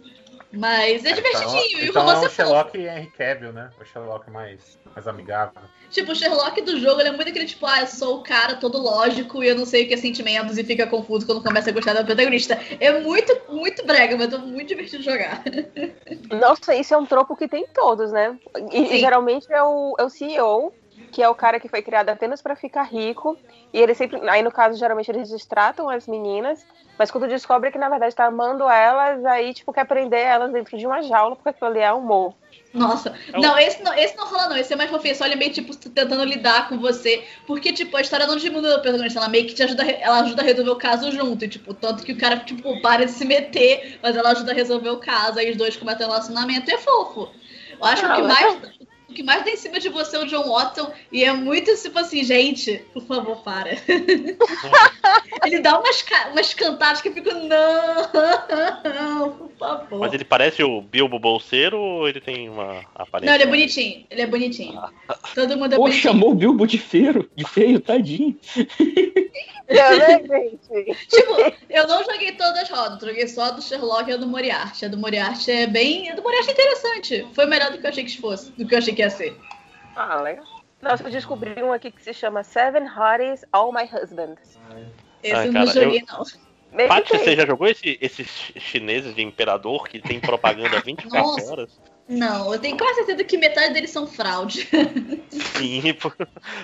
Mas 0.52 1.04
é 1.06 1.12
divertidinho. 1.12 1.82
e 1.82 1.86
o 1.88 1.90
Então 1.90 2.02
é 2.02 2.06
romance 2.06 2.24
o 2.24 2.26
é 2.26 2.30
fofo. 2.30 2.36
Sherlock 2.36 2.78
e 2.78 2.88
Henry 2.88 3.12
Cavill, 3.12 3.52
né? 3.52 3.70
O 3.80 3.86
Sherlock 3.86 4.32
mais, 4.32 4.78
mais 4.96 5.08
amigável. 5.08 5.62
Tipo, 5.90 6.14
o 6.14 6.16
Sherlock 6.16 6.62
do 6.62 6.80
jogo, 6.80 7.02
ele 7.02 7.10
é 7.10 7.12
muito 7.12 7.30
aquele 7.30 7.46
tipo, 7.46 7.66
ah, 7.66 7.82
eu 7.82 7.88
sou 7.88 8.18
o 8.18 8.24
cara 8.24 8.56
todo 8.56 8.78
lógico 8.78 9.44
e 9.44 9.50
eu 9.50 9.56
não 9.56 9.66
sei 9.66 9.84
o 9.84 9.88
que 9.88 9.94
é 9.94 9.98
sentimentos 9.98 10.58
e 10.58 10.64
fica 10.64 10.88
confuso 10.88 11.26
quando 11.26 11.44
começa 11.44 11.70
a 11.70 11.74
gostar 11.74 11.94
da 11.94 12.04
protagonista. 12.04 12.60
É 12.80 13.00
muito, 13.00 13.38
muito 13.50 13.86
brega, 13.86 14.18
mas 14.18 14.34
é 14.34 14.38
muito 14.38 14.68
divertido 14.70 15.04
jogar. 15.04 15.44
Nossa, 16.32 16.74
isso 16.76 16.94
é 16.94 16.98
um 16.98 17.06
tropo 17.06 17.36
que 17.36 17.48
tem 17.48 17.64
em 17.64 17.68
todos, 17.68 18.12
né? 18.12 18.38
E, 18.72 18.84
e 18.84 18.88
Sim. 18.88 18.98
geralmente 19.00 19.52
é 19.52 19.62
o, 19.62 19.96
é 20.00 20.04
o 20.04 20.10
CEO, 20.10 20.74
que 21.12 21.22
é 21.24 21.30
o 21.30 21.36
cara 21.36 21.60
que 21.60 21.68
foi 21.68 21.82
criado 21.82 22.10
apenas 22.10 22.42
pra 22.42 22.56
ficar 22.56 22.84
rico. 22.84 23.38
E 23.74 23.80
ele 23.80 23.94
sempre. 23.94 24.20
Aí, 24.30 24.42
no 24.42 24.52
caso, 24.52 24.78
geralmente 24.78 25.10
eles 25.10 25.30
distratam 25.30 25.90
as 25.90 26.08
meninas. 26.08 26.66
Mas 26.98 27.12
quando 27.12 27.28
descobre 27.28 27.72
que, 27.72 27.78
na 27.78 27.90
verdade, 27.90 28.16
tá 28.16 28.26
amando 28.26 28.68
elas, 28.68 29.24
aí, 29.26 29.54
tipo, 29.54 29.72
quer 29.72 29.86
prender 29.86 30.20
elas 30.20 30.52
dentro 30.52 30.78
de 30.78 30.86
uma 30.88 31.02
jaula, 31.04 31.36
porque 31.36 31.50
aquilo 31.50 31.70
ali 31.70 31.80
é 31.80 31.94
humor. 31.94 32.34
Nossa, 32.74 33.16
não 33.34 33.58
esse, 33.58 33.82
não, 33.82 33.94
esse 33.94 34.16
não 34.18 34.28
rola 34.28 34.50
não, 34.50 34.58
esse 34.58 34.74
é 34.74 34.76
mais 34.76 34.90
fofinho, 34.90 35.16
só 35.16 35.26
ele 35.26 35.36
é 35.36 35.38
meio, 35.38 35.54
tipo, 35.54 35.76
tentando 35.76 36.24
lidar 36.24 36.68
com 36.68 36.78
você, 36.78 37.24
porque, 37.46 37.72
tipo, 37.72 37.96
a 37.96 38.02
história 38.02 38.28
não 38.28 38.36
diminui 38.36 38.72
a 38.74 38.80
protagonista, 38.80 39.20
ela 39.20 39.30
meio 39.30 39.48
que 39.48 39.54
te 39.54 39.64
ajuda, 39.64 39.84
ela 39.84 40.20
ajuda 40.20 40.42
a 40.42 40.46
resolver 40.46 40.72
o 40.72 40.76
caso 40.76 41.12
junto, 41.12 41.46
e, 41.46 41.48
tipo, 41.48 41.74
tanto 41.74 42.04
que 42.04 42.12
o 42.12 42.18
cara, 42.18 42.38
tipo, 42.38 42.80
para 42.82 43.06
de 43.06 43.12
se 43.12 43.26
meter, 43.26 44.00
mas 44.04 44.16
ela 44.16 44.32
ajuda 44.32 44.52
a 44.52 44.56
resolver 44.56 44.90
o 44.90 44.98
caso, 44.98 45.40
aí 45.40 45.50
os 45.50 45.58
dois 45.58 45.76
começam 45.78 46.08
um 46.08 46.12
relacionamento, 46.12 46.70
e 46.70 46.74
é 46.74 46.78
fofo. 46.78 47.30
Eu 47.80 47.86
acho 47.86 48.06
Ah, 48.06 48.16
que 48.16 48.22
mais... 48.24 48.77
Que 49.18 49.24
mais 49.24 49.42
tem 49.42 49.56
em 49.56 49.58
cima 49.58 49.80
de 49.80 49.90
você 49.90 50.16
é 50.16 50.20
o 50.20 50.28
John 50.28 50.48
Watson, 50.48 50.92
e 51.12 51.24
é 51.24 51.34
muito 51.34 51.76
tipo 51.76 51.98
assim, 51.98 52.24
gente, 52.24 52.86
por 52.94 53.02
favor, 53.02 53.38
para. 53.38 53.72
ele 55.44 55.60
dá 55.60 55.80
umas, 55.80 56.06
umas 56.32 56.54
cantadas 56.54 57.02
que 57.02 57.10
eu 57.10 57.14
fico, 57.14 57.32
não, 57.34 59.32
por 59.32 59.50
favor. 59.58 60.00
Mas 60.02 60.14
ele 60.14 60.24
parece 60.24 60.62
o 60.62 60.82
Bilbo 60.84 61.18
Bolseiro 61.18 61.80
ou 61.80 62.08
ele 62.08 62.22
tem 62.22 62.48
uma 62.48 62.86
aparência? 62.94 63.32
Não, 63.32 63.34
ele 63.34 63.44
é 63.44 63.48
bonitinho, 63.48 64.06
ele 64.08 64.22
é 64.22 64.28
bonitinho. 64.28 64.80
Todo 65.34 65.58
mundo 65.58 65.74
é 65.74 65.78
Pô, 65.78 65.86
bonitinho. 65.86 66.04
chamou 66.04 66.30
o 66.30 66.36
Bilbo 66.36 66.68
de 66.68 66.78
feio, 66.78 67.28
de 67.36 67.44
feio, 67.44 67.80
tadinho. 67.80 68.38
Tipo, 71.10 71.54
eu 71.70 71.88
não 71.88 72.04
joguei 72.04 72.32
todas 72.32 72.64
as 72.64 72.70
rodas, 72.70 73.02
joguei 73.02 73.28
só 73.28 73.44
a 73.44 73.52
do 73.52 73.62
Sherlock 73.62 74.10
e 74.10 74.14
a 74.14 74.18
do 74.18 74.26
Moriarty. 74.26 74.86
A 74.86 74.88
do 74.88 74.98
Moriarty 74.98 75.52
é 75.52 75.68
bem. 75.68 76.10
A 76.10 76.16
do 76.16 76.24
Moriarty 76.24 76.50
é 76.50 76.54
interessante. 76.54 77.28
Foi 77.34 77.46
melhor 77.46 77.72
do 77.72 77.78
que 77.78 77.86
eu 77.86 77.90
achei 77.90 78.06
que 78.06 78.18
fosse, 78.18 78.52
do 78.52 78.66
que 78.66 78.74
eu 78.74 78.80
achei 78.80 78.96
que 78.96 79.04
ia 79.08 79.10
ser. 79.10 79.40
Ah, 79.96 80.22
legal. 80.22 80.46
Nossa, 80.82 81.04
eu 81.04 81.10
descobri 81.10 81.62
um 81.64 81.74
aqui 81.74 81.90
que 81.92 82.04
se 82.04 82.14
chama 82.14 82.44
Seven 82.44 82.84
Hotties 82.88 83.44
All 83.52 83.72
My 83.72 83.84
Husband. 83.92 84.36
Esse 85.24 85.34
Ah, 85.36 85.46
eu 85.48 85.54
cara, 85.54 85.66
não 85.66 85.74
joguei, 85.74 86.02
eu- 86.02 86.06
não. 86.16 86.88
Paty, 86.88 87.10
você 87.18 87.36
já 87.36 87.46
jogou 87.46 87.68
esse- 87.68 87.98
esses 88.00 88.28
chineses 88.58 89.16
de 89.16 89.24
imperador 89.24 89.88
que 89.88 90.00
tem 90.00 90.20
propaganda 90.20 90.80
24 90.80 91.20
Nossa. 91.20 91.52
horas? 91.52 91.80
Não, 92.08 92.54
eu 92.54 92.60
tenho 92.60 92.78
quase 92.78 92.96
certeza 93.06 93.24
que 93.24 93.38
metade 93.38 93.74
deles 93.74 93.90
são 93.90 94.06
fraude. 94.06 94.68
Sim, 95.32 95.94
por- 95.96 96.16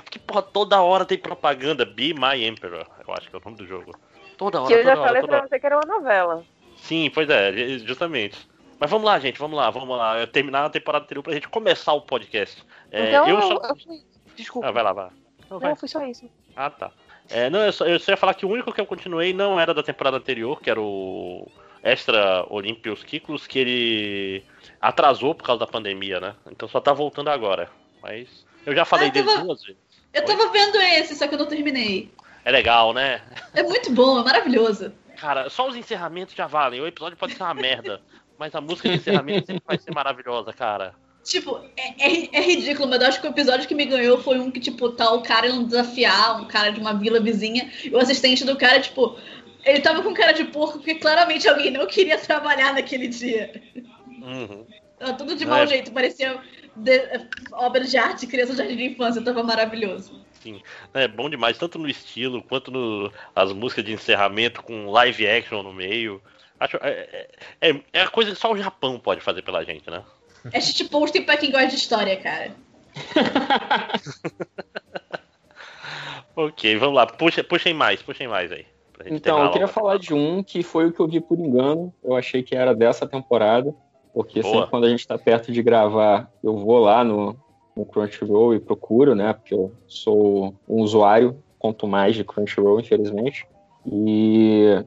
porque 0.04 0.20
porra, 0.20 0.42
toda 0.44 0.82
hora 0.82 1.06
tem 1.06 1.18
propaganda. 1.18 1.86
Be 1.86 2.14
My 2.14 2.46
Emperor, 2.46 2.86
eu 3.08 3.14
acho 3.16 3.30
que 3.30 3.36
é 3.36 3.40
o 3.40 3.42
nome 3.44 3.58
do 3.58 3.66
jogo. 3.66 3.98
Toda 4.38 4.62
hora, 4.62 4.68
Que 4.68 4.74
eu 4.80 4.84
já 4.84 4.92
hora, 4.92 5.02
falei 5.02 5.24
pra 5.24 5.38
hora. 5.38 5.48
você 5.48 5.60
que 5.60 5.66
era 5.66 5.78
uma 5.78 5.86
novela. 5.86 6.44
Sim, 6.78 7.10
pois 7.14 7.30
é, 7.30 7.52
justamente. 7.80 8.38
Mas 8.84 8.90
vamos 8.92 9.06
lá, 9.06 9.18
gente, 9.18 9.40
vamos 9.40 9.56
lá, 9.56 9.70
vamos 9.70 9.98
lá. 9.98 10.20
Eu 10.20 10.28
terminar 10.28 10.66
a 10.66 10.70
temporada 10.70 11.06
anterior 11.06 11.24
pra 11.24 11.32
gente 11.32 11.48
começar 11.48 11.94
o 11.94 12.02
podcast. 12.02 12.62
É, 12.92 13.08
então, 13.12 13.30
eu 13.30 13.36
eu, 13.40 13.42
só... 13.42 13.54
eu 13.70 13.76
fui. 13.78 14.04
Desculpa. 14.36 14.68
Ah, 14.68 14.72
vai 14.72 14.84
lá, 14.84 14.92
vai. 14.92 15.10
Não, 15.50 15.58
vai. 15.58 15.70
Não, 15.70 15.76
foi 15.78 15.88
só 15.88 16.06
isso. 16.06 16.30
Ah, 16.54 16.70
tá. 16.70 16.92
É, 17.30 17.50
não, 17.50 17.62
eu 17.62 17.72
só, 17.72 17.86
eu 17.86 17.98
só 17.98 18.12
ia 18.12 18.18
falar 18.18 18.34
que 18.34 18.46
o 18.46 18.50
único 18.50 18.74
que 18.74 18.82
eu 18.82 18.86
continuei 18.86 19.32
não 19.32 19.58
era 19.58 19.74
da 19.74 19.82
temporada 19.82 20.18
anterior, 20.18 20.60
que 20.60 20.70
era 20.70 20.82
o 20.82 21.48
Extra 21.82 22.46
Olympios 22.50 23.06
Kiklos, 23.06 23.48
que 23.48 23.58
ele 23.58 24.44
atrasou 24.82 25.34
por 25.34 25.46
causa 25.46 25.62
da 25.62 25.72
pandemia, 25.72 26.20
né? 26.20 26.36
Então 26.52 26.68
só 26.68 26.82
tá 26.82 26.92
voltando 26.92 27.30
agora. 27.30 27.70
Mas 28.02 28.46
eu 28.66 28.76
já 28.76 28.84
falei 28.84 29.08
Ah, 29.08 29.12
dele 29.12 29.30
tava- 29.30 29.44
duas 29.46 29.64
vezes. 29.64 29.82
Eu 30.14 30.26
tava 30.26 30.52
vendo 30.52 30.76
esse, 30.76 31.16
só 31.16 31.26
que 31.26 31.36
eu 31.36 31.40
não 31.40 31.48
terminei. 31.48 32.12
É 32.44 32.52
legal, 32.52 32.92
né? 32.92 33.22
É 33.54 33.64
muito 33.64 33.94
bom, 33.94 34.20
é 34.20 34.24
maravilhoso. 34.26 34.92
Cara, 35.16 35.50
só 35.50 35.70
os 35.70 35.76
encerramentos 35.78 36.36
já 36.36 36.48
valem. 36.48 36.82
O 36.82 36.88
episódio 36.88 37.18
pode 37.18 37.34
ser 37.34 37.44
uma 37.44 37.54
merda, 37.54 38.02
mas 38.44 38.54
a 38.54 38.60
música 38.60 38.90
de 38.90 38.96
encerramento 38.96 39.46
sempre 39.48 39.64
vai 39.66 39.78
ser 39.78 39.94
maravilhosa, 39.94 40.52
cara. 40.52 40.94
Tipo, 41.24 41.62
é, 41.78 42.06
é- 42.06 42.30
é 42.34 42.42
ridículo, 42.42 42.90
mas 42.90 43.00
eu 43.02 43.08
acho 43.08 43.22
que 43.22 43.28
o 43.28 43.30
episódio 43.30 43.66
que 43.66 43.74
me 43.74 43.86
ganhou 43.86 44.22
foi 44.22 44.38
um 44.38 44.52
que, 44.52 44.60
tipo, 44.60 44.90
tá 44.90 45.10
o 45.14 45.22
cara 45.22 45.48
indo 45.48 45.64
desafiar 45.66 46.42
um 46.42 46.46
cara 46.46 46.70
de 46.70 46.82
uma 46.82 46.94
vila 46.94 47.22
vizinha, 47.22 47.72
e 47.86 47.90
o 47.92 47.98
assistente 47.98 48.44
do 48.44 48.58
cara, 48.58 48.82
tipo, 48.82 49.18
ele 49.64 49.80
tava 49.80 50.02
com 50.04 50.14
cara 50.14 50.34
de 50.34 50.44
porco, 50.44 50.80
porque 50.80 50.96
claramente 50.96 51.48
alguém 51.48 51.72
não 51.72 51.88
queria 51.88 52.18
trabalhar 52.18 52.74
naquele 52.74 53.08
dia. 53.08 53.64
Uhum. 54.22 54.66
Tava 55.00 55.14
tudo 55.14 55.36
de 55.38 55.46
É. 55.46 55.48
mau 55.48 55.66
jeito, 55.66 55.94
parecia 55.94 56.38
de- 56.76 57.28
obra 57.54 57.86
de 57.86 57.96
arte, 57.98 58.28
criança 58.28 58.52
de 58.52 58.58
jardim 58.58 58.76
de 58.76 58.84
infância, 58.88 59.24
tava 59.24 59.42
maravilhoso. 59.42 60.20
Sim, 60.42 60.62
é 60.94 61.08
bom 61.08 61.30
demais, 61.30 61.58
tanto 61.58 61.80
no 61.80 61.88
estilo 61.90 62.44
quanto 62.44 62.70
no, 62.70 63.10
as 63.34 63.54
músicas 63.54 63.86
de 63.86 63.94
encerramento 63.94 64.62
com 64.62 64.92
live 64.92 65.26
action 65.26 65.64
no 65.64 65.72
meio. 65.72 66.22
Acho, 66.64 66.78
é, 66.78 67.28
é, 67.62 67.70
é- 67.72 67.84
é 67.92 68.02
a 68.04 68.08
coisa 68.08 68.32
que 68.32 68.38
só 68.38 68.50
o 68.54 68.58
Japão 68.58 68.98
pode 68.98 69.20
fazer 69.20 69.42
pela 69.42 69.66
gente, 69.66 69.90
né? 69.90 70.02
É 70.50 70.62
shitpost 70.62 71.20
pra 71.22 71.36
quem 71.36 71.52
gosta 71.52 71.68
de 71.68 71.76
história, 71.76 72.16
cara. 72.18 72.56
Ok, 76.36 76.76
vamos 76.78 76.96
lá, 76.96 77.06
puxa, 77.06 77.44
puxem 77.44 77.76
mais, 77.76 78.02
puxem 78.02 78.28
mais 78.28 78.52
aí. 78.52 78.66
Então, 79.06 79.44
eu 79.44 79.52
queria 79.52 79.68
falar 79.68 80.00
de 80.00 80.16
um 80.16 80.42
que 80.42 80.64
foi 80.64 80.88
o 80.88 80.92
que 80.92 81.00
eu 81.00 81.08
vi 81.08 81.20
por 81.22 81.38
engano. 81.38 81.94
Eu 82.04 82.16
achei 82.16 82.42
que 82.42 82.56
era 82.56 82.74
dessa 82.74 83.06
temporada, 83.06 83.72
porque 84.12 84.42
Boa. 84.42 84.54
sempre 84.54 84.70
quando 84.72 84.86
a 84.86 84.90
gente 84.90 85.06
tá 85.06 85.16
perto 85.16 85.52
de 85.52 85.62
gravar, 85.62 86.32
eu 86.44 86.58
vou 86.58 86.80
lá 86.80 87.04
no, 87.04 87.38
no 87.76 87.86
Crunchyroll 87.86 88.56
e 88.56 88.60
procuro, 88.60 89.14
né? 89.14 89.34
Porque 89.34 89.54
eu 89.54 89.76
sou 89.88 90.56
um 90.68 90.82
usuário, 90.82 91.44
quanto 91.60 91.88
mais 91.88 92.16
de 92.16 92.24
Crunchyroll, 92.24 92.80
infelizmente. 92.80 93.46
E 93.86 94.84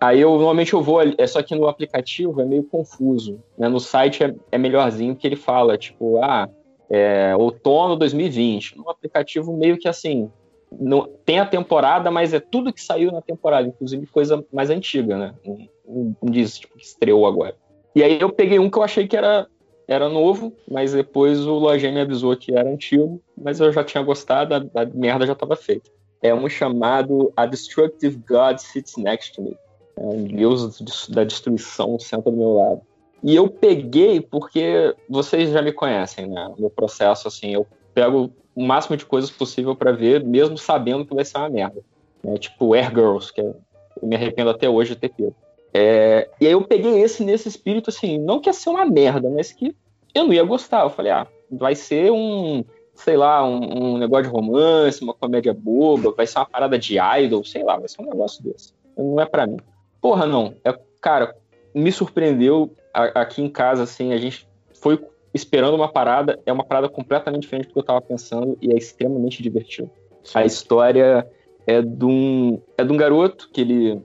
aí 0.00 0.20
eu 0.20 0.30
normalmente 0.30 0.72
eu 0.72 0.82
vou, 0.82 1.00
é 1.02 1.26
só 1.26 1.42
que 1.42 1.54
no 1.54 1.68
aplicativo 1.68 2.40
é 2.40 2.44
meio 2.44 2.64
confuso, 2.64 3.38
né? 3.58 3.68
No 3.68 3.78
site 3.78 4.24
é, 4.24 4.34
é 4.50 4.58
melhorzinho 4.58 5.14
que 5.14 5.26
ele 5.26 5.36
fala, 5.36 5.76
tipo, 5.76 6.18
ah, 6.22 6.48
é, 6.88 7.34
outono 7.36 7.96
2020. 7.96 8.76
No 8.78 8.90
aplicativo 8.90 9.56
meio 9.56 9.78
que 9.78 9.86
assim, 9.86 10.30
não, 10.72 11.08
tem 11.24 11.38
a 11.38 11.46
temporada, 11.46 12.10
mas 12.10 12.32
é 12.32 12.40
tudo 12.40 12.72
que 12.72 12.82
saiu 12.82 13.12
na 13.12 13.20
temporada, 13.20 13.68
inclusive 13.68 14.06
coisa 14.06 14.44
mais 14.52 14.70
antiga, 14.70 15.16
né? 15.16 15.34
Não, 15.44 15.58
não- 15.86 16.16
não 16.22 16.30
diz 16.30 16.58
tipo, 16.58 16.76
que 16.76 16.84
estreou 16.84 17.26
agora. 17.26 17.54
E 17.94 18.02
aí 18.02 18.20
eu 18.20 18.30
peguei 18.30 18.58
um 18.58 18.70
que 18.70 18.78
eu 18.78 18.82
achei 18.82 19.06
que 19.08 19.16
era, 19.16 19.46
era 19.88 20.08
novo, 20.08 20.52
mas 20.70 20.92
depois 20.92 21.44
o 21.44 21.54
Lojinha 21.58 21.92
me 21.92 22.00
avisou 22.00 22.36
que 22.36 22.54
era 22.54 22.68
antigo, 22.70 23.20
mas 23.36 23.58
eu 23.58 23.72
já 23.72 23.82
tinha 23.82 24.02
gostado, 24.02 24.54
a, 24.54 24.82
a 24.82 24.86
merda 24.86 25.26
já 25.26 25.32
estava 25.32 25.56
feita. 25.56 25.90
É 26.22 26.32
um 26.34 26.48
chamado 26.48 27.32
A 27.36 27.46
Destructive 27.46 28.22
God 28.28 28.58
Sits 28.58 28.96
Next 28.96 29.34
to 29.34 29.42
Me. 29.42 29.56
Um 30.02 30.24
deus 30.24 30.78
de- 30.78 31.14
da 31.14 31.24
destruição 31.24 31.98
senta 31.98 32.30
do 32.30 32.36
meu 32.36 32.54
lado. 32.54 32.80
E 33.22 33.36
eu 33.36 33.48
peguei 33.48 34.20
porque 34.20 34.94
vocês 35.08 35.50
já 35.50 35.60
me 35.60 35.72
conhecem, 35.72 36.26
né? 36.26 36.52
Meu 36.58 36.70
processo, 36.70 37.28
assim, 37.28 37.52
eu 37.52 37.66
pego 37.92 38.30
o 38.54 38.64
máximo 38.64 38.96
de 38.96 39.04
coisas 39.04 39.30
possível 39.30 39.76
pra 39.76 39.92
ver, 39.92 40.24
mesmo 40.24 40.56
sabendo 40.56 41.04
que 41.04 41.14
vai 41.14 41.24
ser 41.24 41.38
uma 41.38 41.50
merda. 41.50 41.82
né? 42.24 42.36
Tipo 42.38 42.74
Air 42.74 42.90
Girls, 42.90 43.32
que 43.32 43.40
eu 43.40 43.56
me 44.02 44.16
arrependo 44.16 44.50
até 44.50 44.68
hoje 44.68 44.94
de 44.94 45.00
ter 45.00 45.10
pego. 45.10 45.34
É, 45.72 46.28
e 46.40 46.46
aí 46.46 46.52
eu 46.52 46.62
peguei 46.62 47.00
esse 47.00 47.22
nesse 47.22 47.48
espírito, 47.48 47.90
assim, 47.90 48.18
não 48.18 48.40
que 48.40 48.48
ia 48.48 48.52
ser 48.52 48.70
uma 48.70 48.84
merda, 48.84 49.30
mas 49.30 49.52
que 49.52 49.74
eu 50.14 50.24
não 50.24 50.32
ia 50.32 50.42
gostar. 50.42 50.82
Eu 50.82 50.90
falei, 50.90 51.12
ah, 51.12 51.26
vai 51.50 51.74
ser 51.74 52.10
um, 52.10 52.64
sei 52.94 53.16
lá, 53.16 53.44
um, 53.46 53.94
um 53.94 53.98
negócio 53.98 54.24
de 54.24 54.30
romance, 54.30 55.02
uma 55.02 55.14
comédia 55.14 55.54
boba, 55.54 56.12
vai 56.12 56.26
ser 56.26 56.38
uma 56.38 56.46
parada 56.46 56.78
de 56.78 56.98
idol, 56.98 57.44
sei 57.44 57.62
lá, 57.62 57.76
vai 57.76 57.88
ser 57.88 58.02
um 58.02 58.06
negócio 58.06 58.42
desse. 58.42 58.72
Não 58.96 59.20
é 59.20 59.26
pra 59.26 59.46
mim. 59.46 59.58
Porra, 60.00 60.26
não. 60.26 60.54
É, 60.64 60.78
cara, 61.00 61.34
me 61.74 61.90
surpreendeu 61.92 62.74
a- 62.92 63.20
aqui 63.20 63.42
em 63.42 63.48
casa, 63.48 63.82
assim, 63.82 64.12
a 64.12 64.18
gente 64.18 64.48
foi 64.80 64.98
esperando 65.32 65.74
uma 65.74 65.90
parada, 65.90 66.38
é 66.44 66.52
uma 66.52 66.64
parada 66.64 66.88
completamente 66.88 67.42
diferente 67.42 67.68
do 67.68 67.72
que 67.74 67.78
eu 67.78 67.84
tava 67.84 68.00
pensando 68.00 68.58
e 68.60 68.72
é 68.72 68.76
extremamente 68.76 69.42
divertido. 69.42 69.90
A 70.34 70.44
história 70.44 71.26
é 71.66 71.80
de 71.80 72.04
um, 72.04 72.60
é 72.76 72.84
de 72.84 72.92
um 72.92 72.96
garoto 72.96 73.48
que 73.52 73.60
ele. 73.60 74.02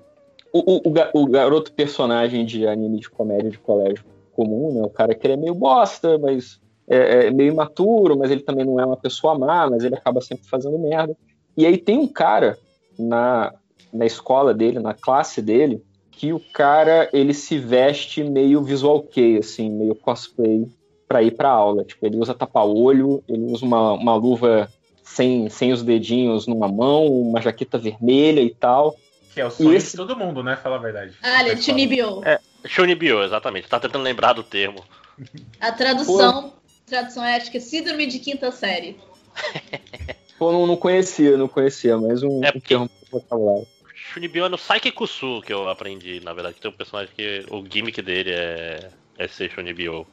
O, 0.54 0.78
o, 0.78 0.82
o 0.86 1.24
o 1.24 1.28
garoto 1.28 1.74
personagem 1.74 2.46
de 2.46 2.66
anime 2.68 3.00
de 3.00 3.10
comédia 3.10 3.50
de 3.50 3.60
colégio 3.60 4.06
comum, 4.32 4.74
né? 4.74 4.82
O 4.84 4.90
cara 4.90 5.14
que 5.16 5.26
ele 5.26 5.34
é 5.34 5.38
meio 5.38 5.56
bosta, 5.56 6.18
mas 6.18 6.60
é, 6.88 7.28
é 7.28 7.32
meio 7.32 7.52
imaturo, 7.52 8.18
mas 8.18 8.32
ele 8.32 8.42
também 8.42 8.66
não 8.66 8.80
é 8.80 8.86
uma 8.86 8.96
pessoa 8.98 9.38
má, 9.38 9.70
mas 9.70 9.84
ele 9.84 9.96
acaba 9.96 10.22
sempre 10.22 10.48
fazendo 10.48 10.78
merda. 10.78 11.16
E 11.58 11.66
aí 11.66 11.78
tem 11.78 11.98
um 11.98 12.08
cara 12.08 12.58
na, 12.98 13.54
na 13.96 14.06
escola 14.06 14.54
dele, 14.54 14.80
na 14.80 14.94
classe 14.94 15.42
dele, 15.42 15.82
que 16.12 16.32
o 16.34 16.40
cara 16.40 17.10
ele 17.12 17.34
se 17.34 17.58
veste 17.58 18.24
meio 18.24 18.62
visual 18.64 19.02
kei, 19.02 19.38
assim, 19.38 19.70
meio 19.70 19.96
cosplay 19.96 20.68
pra 21.08 21.22
ir 21.22 21.32
pra 21.32 21.50
aula. 21.50 21.84
Tipo, 21.84 22.06
ele 22.06 22.18
usa 22.18 22.34
tapa-olho, 22.34 23.24
ele 23.28 23.44
usa 23.52 23.66
uma, 23.66 23.94
uma 23.94 24.16
luva 24.16 24.70
sem, 25.04 25.50
sem 25.50 25.72
os 25.72 25.84
dedinhos 25.84 26.48
numa 26.48 26.68
mão, 26.68 27.06
uma 27.08 27.42
jaqueta 27.42 27.78
vermelha 27.78 28.42
e 28.42 28.50
tal. 28.54 28.96
Que 29.34 29.42
é 29.42 29.46
o 29.46 29.52
sonho 29.52 29.74
esse- 29.74 29.92
de 29.92 29.98
todo 29.98 30.16
mundo, 30.18 30.42
né? 30.42 30.56
Fala 30.56 30.78
a 30.78 30.80
verdade. 30.80 31.14
Ah, 31.22 31.42
ele 31.42 31.52
é 31.52 31.58
Chunibyo. 31.58 32.22
É, 32.26 32.40
Shunibyo, 32.66 33.22
exatamente. 33.24 33.68
Tá 33.68 33.80
tentando 33.80 34.04
lembrar 34.04 34.34
do 34.34 34.44
termo. 34.44 34.84
A 35.60 35.72
tradução, 35.72 36.54
tradução 36.86 37.24
é 37.24 37.36
acho 37.36 37.52
que 37.52 37.58
é 37.58 37.62
síndrome 37.62 38.06
de 38.08 38.20
quinta 38.20 38.52
série. 38.52 38.98
Pô, 40.40 40.52
não, 40.52 40.66
não 40.68 40.76
conhecia, 40.76 41.38
não 41.38 41.48
conhecia, 41.48 41.98
mas 41.98 42.22
um, 42.24 42.42
É 42.44 42.52
um 42.56 42.60
termo 42.60 42.90
vocabulário. 43.12 43.68
Shunibyo 44.14 44.46
é 44.46 44.50
no 44.50 44.58
Saikikusu 44.58 45.42
que 45.46 45.52
eu 45.54 45.68
aprendi, 45.70 46.20
na 46.24 46.34
verdade. 46.34 46.56
que 46.56 46.62
Tem 46.62 46.72
um 46.72 46.74
personagem 46.74 47.14
que 47.16 47.46
o 47.50 47.64
gimmick 47.70 48.02
dele 48.02 48.32
é, 48.32 48.90
é 49.18 49.28
ser 49.28 49.50
Shunibyo. 49.52 50.06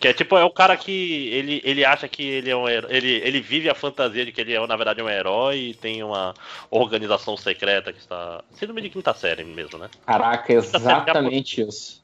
Que 0.00 0.08
é 0.08 0.12
tipo, 0.12 0.36
é 0.36 0.44
o 0.44 0.50
cara 0.50 0.76
que 0.76 1.28
ele, 1.28 1.60
ele 1.64 1.84
acha 1.84 2.08
que 2.08 2.22
ele 2.24 2.50
é 2.50 2.56
um 2.56 2.68
herói, 2.68 2.90
ele, 2.92 3.08
ele 3.24 3.40
vive 3.40 3.68
a 3.70 3.74
fantasia 3.74 4.24
de 4.24 4.32
que 4.32 4.40
ele 4.40 4.52
é, 4.54 4.66
na 4.66 4.74
verdade, 4.76 5.00
um 5.02 5.08
herói 5.08 5.58
e 5.58 5.74
tem 5.74 6.02
uma 6.02 6.34
organização 6.70 7.36
secreta 7.36 7.92
que 7.92 8.00
está. 8.00 8.42
Síndrome 8.54 8.80
de 8.82 8.90
quinta 8.90 9.14
série 9.14 9.44
mesmo, 9.44 9.78
né? 9.78 9.88
Caraca, 10.04 10.52
exatamente 10.52 11.60
isso. 11.62 12.02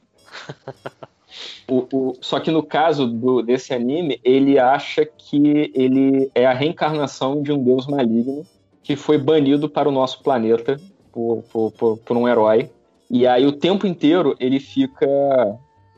O, 1.67 1.87
o- 1.91 2.17
só 2.21 2.39
que 2.39 2.49
no 2.51 2.63
caso 2.63 3.05
do- 3.05 3.41
desse 3.41 3.73
anime, 3.73 4.19
ele 4.23 4.57
acha 4.57 5.05
que 5.05 5.71
ele 5.75 6.29
é 6.33 6.45
a 6.45 6.53
reencarnação 6.53 7.41
de 7.43 7.51
um 7.51 7.63
deus 7.63 7.85
maligno 7.85 8.45
que 8.83 8.95
foi 8.95 9.17
banido 9.17 9.69
para 9.69 9.87
o 9.87 9.91
nosso 9.91 10.23
planeta 10.23 10.79
por, 11.11 11.43
por, 11.51 11.71
por, 11.71 11.97
por 11.97 12.17
um 12.17 12.27
herói. 12.27 12.69
E 13.09 13.25
aí 13.25 13.45
o 13.45 13.51
tempo 13.51 13.87
inteiro 13.87 14.35
ele 14.39 14.59
fica 14.59 15.07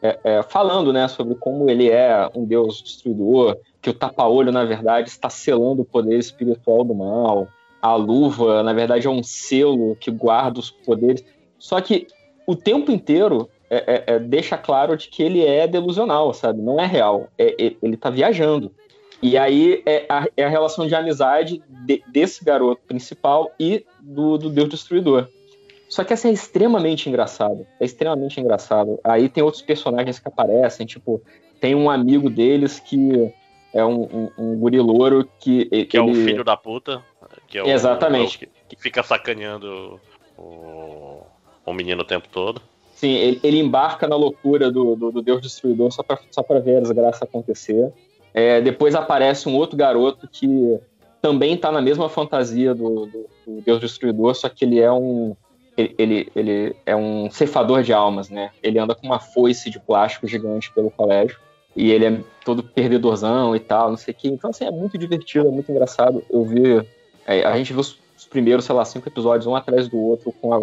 é, 0.02 0.20
é, 0.24 0.44
falando 0.44 0.92
né, 0.92 1.08
sobre 1.08 1.36
como 1.36 1.70
ele 1.70 1.90
é 1.90 2.30
um 2.34 2.46
deus 2.46 2.82
destruidor, 2.82 3.58
que 3.82 3.90
o 3.90 3.94
tapa-olho, 3.94 4.52
na 4.52 4.64
verdade, 4.64 5.10
está 5.10 5.30
selando 5.30 5.82
o 5.82 5.86
poder 5.86 6.18
espiritual 6.18 6.84
do 6.84 6.96
mal. 6.96 7.48
A 7.82 7.96
luva, 7.96 8.64
na 8.64 8.74
verdade, 8.74 9.08
é 9.08 9.10
um 9.10 9.24
selo 9.24 9.96
que 9.96 10.10
guarda 10.12 10.60
os 10.60 10.72
poderes. 10.72 11.24
Só 11.58 11.80
que 11.82 12.08
o 12.48 12.56
tempo 12.56 12.92
inteiro 12.92 13.50
é- 13.70 13.96
é- 13.96 14.04
é, 14.16 14.20
deixa 14.20 14.58
claro 14.58 14.98
de 14.98 15.08
que 15.08 15.24
ele 15.24 15.46
é 15.46 15.68
delusional, 15.68 16.34
sabe? 16.34 16.62
Não 16.62 16.80
é 16.80 16.86
real. 16.86 17.28
É- 17.38 17.76
ele 17.82 17.98
tá 17.98 18.10
viajando. 18.10 18.72
E 19.22 19.38
aí 19.38 19.84
é 19.86 20.06
a, 20.10 20.28
é 20.36 20.44
a 20.44 20.50
relação 20.50 20.88
de 20.88 20.96
amizade 20.96 21.62
de- 21.70 22.04
desse 22.08 22.44
garoto 22.44 22.82
principal 22.88 23.52
e 23.60 23.86
do, 24.00 24.38
do 24.38 24.50
Deus 24.50 24.70
Destruidor. 24.70 25.28
Só 25.88 26.04
que 26.04 26.14
essa 26.14 26.28
é 26.28 26.32
extremamente 26.32 27.08
engraçado. 27.10 27.68
É 27.80 27.86
extremamente 27.86 28.40
engraçado. 28.40 29.00
Aí 29.04 29.28
tem 29.30 29.44
outros 29.44 29.62
personagens 29.62 30.18
que 30.20 30.28
aparecem, 30.28 30.86
tipo, 30.88 31.22
tem 31.60 31.76
um 31.76 31.90
amigo 31.90 32.30
deles 32.30 32.80
que 32.80 33.32
é 33.74 33.86
um, 33.86 34.02
um, 34.04 34.30
um 34.38 34.58
guri 34.58 34.80
louro 34.80 35.28
que. 35.40 35.66
Que 35.86 35.98
é 35.98 36.02
o 36.02 36.10
ele- 36.10 36.24
filho 36.26 36.44
da 36.44 36.56
puta. 36.58 37.04
Que 37.48 37.58
é 37.58 37.64
o, 37.64 37.68
Exatamente. 37.68 38.38
que, 38.40 38.50
que 38.70 38.82
fica 38.82 39.04
sacaneando 39.04 40.00
o, 40.38 41.22
o 41.66 41.74
menino 41.74 42.02
o 42.02 42.06
tempo 42.06 42.28
todo. 42.32 42.62
Sim, 42.96 43.14
ele, 43.14 43.40
ele 43.44 43.60
embarca 43.60 44.08
na 44.08 44.16
loucura 44.16 44.72
do, 44.72 44.96
do, 44.96 45.12
do 45.12 45.22
Deus 45.22 45.42
Destruidor 45.42 45.92
só 45.92 46.04
pra, 46.04 46.20
só 46.30 46.42
pra 46.44 46.60
ver 46.60 46.78
a 46.78 46.82
desgraça 46.82 47.24
acontecer. 47.26 47.92
É, 48.34 48.62
depois 48.62 48.96
aparece 48.96 49.48
um 49.50 49.56
outro 49.56 49.76
garoto 49.78 50.28
que 50.32 50.48
também 51.22 51.56
tá 51.58 51.72
na 51.72 51.82
mesma 51.82 52.10
fantasia 52.10 52.74
do, 52.74 53.06
do- 53.06 53.30
do 53.46 53.62
Deus 53.62 53.80
Destruidor, 53.80 54.34
só 54.36 54.48
que 54.50 54.66
ele 54.66 54.80
é 54.80 54.92
um. 54.92 55.36
Ele, 55.78 55.96
ele, 55.98 56.32
ele 56.36 56.76
é 56.86 56.96
um 56.96 57.30
ceifador 57.32 57.82
de 57.82 57.94
almas, 57.94 58.30
né? 58.30 58.52
Ele 58.62 58.78
anda 58.78 58.94
com 58.94 59.08
uma 59.08 59.20
foice 59.20 59.70
de 59.70 59.80
plástico 59.80 60.28
gigante 60.28 60.72
pelo 60.74 60.92
colégio. 60.92 61.38
E 61.76 61.90
ele 61.92 62.06
é 62.06 62.20
todo 62.44 62.62
perdedorzão 62.64 63.56
e 63.56 63.60
tal, 63.60 63.90
não 63.90 63.96
sei 63.98 64.14
o 64.14 64.18
que. 64.18 64.28
Então, 64.28 64.50
assim, 64.50 64.66
é 64.66 64.72
muito 64.72 64.98
divertido, 64.98 65.48
é 65.48 65.52
muito 65.52 65.72
engraçado. 65.72 66.22
Eu 66.30 66.44
vi. 66.44 66.86
é, 67.26 67.46
a 67.46 67.56
gente 67.56 67.72
viu 67.72 67.80
os, 67.80 67.98
os 68.18 68.26
primeiros, 68.26 68.66
sei 68.66 68.76
lá, 68.76 68.84
cinco 68.84 69.08
episódios, 69.08 69.48
um 69.48 69.56
atrás 69.56 69.88
do 69.88 69.98
outro, 69.98 70.34
com 70.42 70.54
a- 70.54 70.60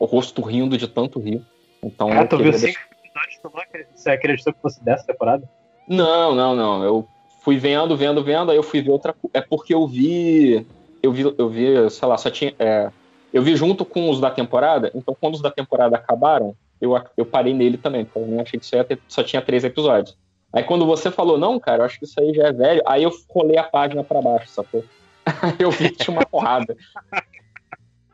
o 0.00 0.04
rosto 0.04 0.42
rindo 0.42 0.76
de 0.76 0.88
tanto 0.88 1.20
rir. 1.20 1.40
Então, 1.82 2.10
Ah, 2.10 2.22
eu 2.22 2.28
tu 2.28 2.38
viu 2.38 2.50
deixar- 2.50 2.66
cinco 2.66 2.80
episódios, 3.04 3.38
tu 3.40 3.50
não 3.54 3.60
acredita- 3.62 3.90
você 3.94 4.10
acreditou 4.10 4.52
que 4.52 4.60
fosse 4.60 4.82
dessa 4.84 5.04
temporada? 5.06 5.48
Não, 5.88 6.34
não, 6.34 6.54
não. 6.54 6.84
Eu 6.84 7.08
fui 7.40 7.56
vendo, 7.56 7.96
vendo, 7.96 8.22
vendo, 8.22 8.50
aí 8.50 8.56
eu 8.56 8.62
fui 8.62 8.82
ver 8.82 8.90
outra. 8.90 9.14
É 9.32 9.40
porque 9.40 9.74
eu 9.74 9.86
vi. 9.86 10.66
Eu 11.02 11.12
vi, 11.12 11.34
eu 11.38 11.48
vi, 11.48 11.90
sei 11.90 12.08
lá, 12.08 12.18
só 12.18 12.28
tinha. 12.30 12.54
é, 12.58 12.90
eu 13.32 13.42
vi 13.42 13.54
junto 13.56 13.84
com 13.84 14.10
os 14.10 14.20
da 14.20 14.30
temporada, 14.30 14.90
então 14.94 15.16
quando 15.18 15.34
os 15.34 15.42
da 15.42 15.50
temporada 15.50 15.96
acabaram, 15.96 16.54
eu, 16.80 16.98
eu 17.16 17.26
parei 17.26 17.52
nele 17.54 17.76
também, 17.76 18.04
porque 18.04 18.18
eu 18.18 18.26
nem 18.26 18.40
achei 18.40 18.58
que 18.58 18.66
só, 18.66 18.82
ter- 18.82 19.00
só 19.08 19.22
tinha 19.22 19.42
três 19.42 19.64
episódios. 19.64 20.16
Aí 20.52 20.64
quando 20.64 20.86
você 20.86 21.10
falou, 21.10 21.36
não, 21.38 21.60
cara, 21.60 21.82
eu 21.82 21.86
acho 21.86 21.98
que 21.98 22.04
isso 22.06 22.18
aí 22.18 22.32
já 22.32 22.48
é 22.48 22.52
velho, 22.52 22.82
aí 22.86 23.02
eu 23.02 23.12
rolei 23.28 23.58
a 23.58 23.62
página 23.64 24.02
pra 24.02 24.22
baixo, 24.22 24.48
sacou? 24.50 24.82
Aí 25.42 25.56
eu 25.60 25.70
vi 25.70 25.90
que 25.90 26.04
tinha 26.04 26.16
uma 26.16 26.24
porrada. 26.26 26.74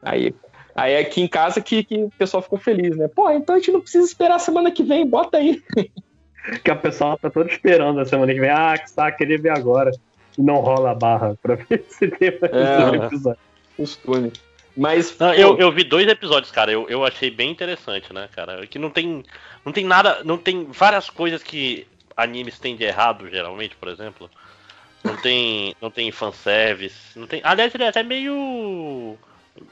Aí, 0.02 0.34
aí 0.74 0.96
aqui 0.96 1.22
em 1.22 1.28
casa 1.28 1.60
que, 1.60 1.84
que 1.84 2.02
o 2.04 2.10
pessoal 2.18 2.42
ficou 2.42 2.58
feliz, 2.58 2.96
né? 2.96 3.08
Pô, 3.08 3.30
então 3.30 3.54
a 3.54 3.58
gente 3.58 3.70
não 3.70 3.80
precisa 3.80 4.04
esperar 4.04 4.34
a 4.36 4.40
semana 4.40 4.70
que 4.70 4.82
vem, 4.82 5.06
bota 5.06 5.38
aí. 5.38 5.62
Que 6.62 6.70
a 6.70 6.76
pessoa 6.76 7.16
tá 7.16 7.30
todo 7.30 7.48
esperando 7.50 8.00
a 8.00 8.04
semana 8.04 8.32
que 8.34 8.40
vem. 8.40 8.50
Ah, 8.50 8.76
que 8.76 8.90
saco, 8.90 9.18
queria 9.18 9.38
ver 9.38 9.50
agora. 9.50 9.90
E 10.36 10.42
não 10.42 10.56
rola 10.56 10.90
a 10.90 10.94
barra 10.94 11.36
pra 11.42 11.54
ver 11.68 11.84
se 11.88 12.08
tem 12.08 12.38
mais 12.40 12.52
É. 12.52 12.84
um 12.90 13.04
episódio. 13.04 13.40
Costume. 13.76 14.32
Mas. 14.76 15.16
Não, 15.18 15.32
eu, 15.32 15.56
eu 15.58 15.72
vi 15.72 15.84
dois 15.84 16.06
episódios, 16.08 16.50
cara. 16.50 16.70
Eu, 16.70 16.88
eu 16.88 17.04
achei 17.04 17.30
bem 17.30 17.50
interessante, 17.50 18.12
né, 18.12 18.28
cara? 18.34 18.66
Que 18.66 18.78
não 18.78 18.90
tem, 18.90 19.24
não 19.64 19.72
tem 19.72 19.84
nada. 19.84 20.22
Não 20.24 20.36
tem 20.36 20.66
várias 20.70 21.08
coisas 21.08 21.42
que 21.42 21.86
animes 22.16 22.58
têm 22.58 22.76
de 22.76 22.84
errado, 22.84 23.28
geralmente, 23.30 23.76
por 23.76 23.88
exemplo. 23.88 24.30
Não 25.02 25.16
tem, 25.16 25.74
não 25.80 25.90
tem 25.90 26.10
fanservice. 26.10 27.18
Não 27.18 27.26
tem, 27.26 27.40
aliás, 27.44 27.74
ele 27.74 27.84
é 27.84 27.88
até 27.88 28.02
meio. 28.02 29.16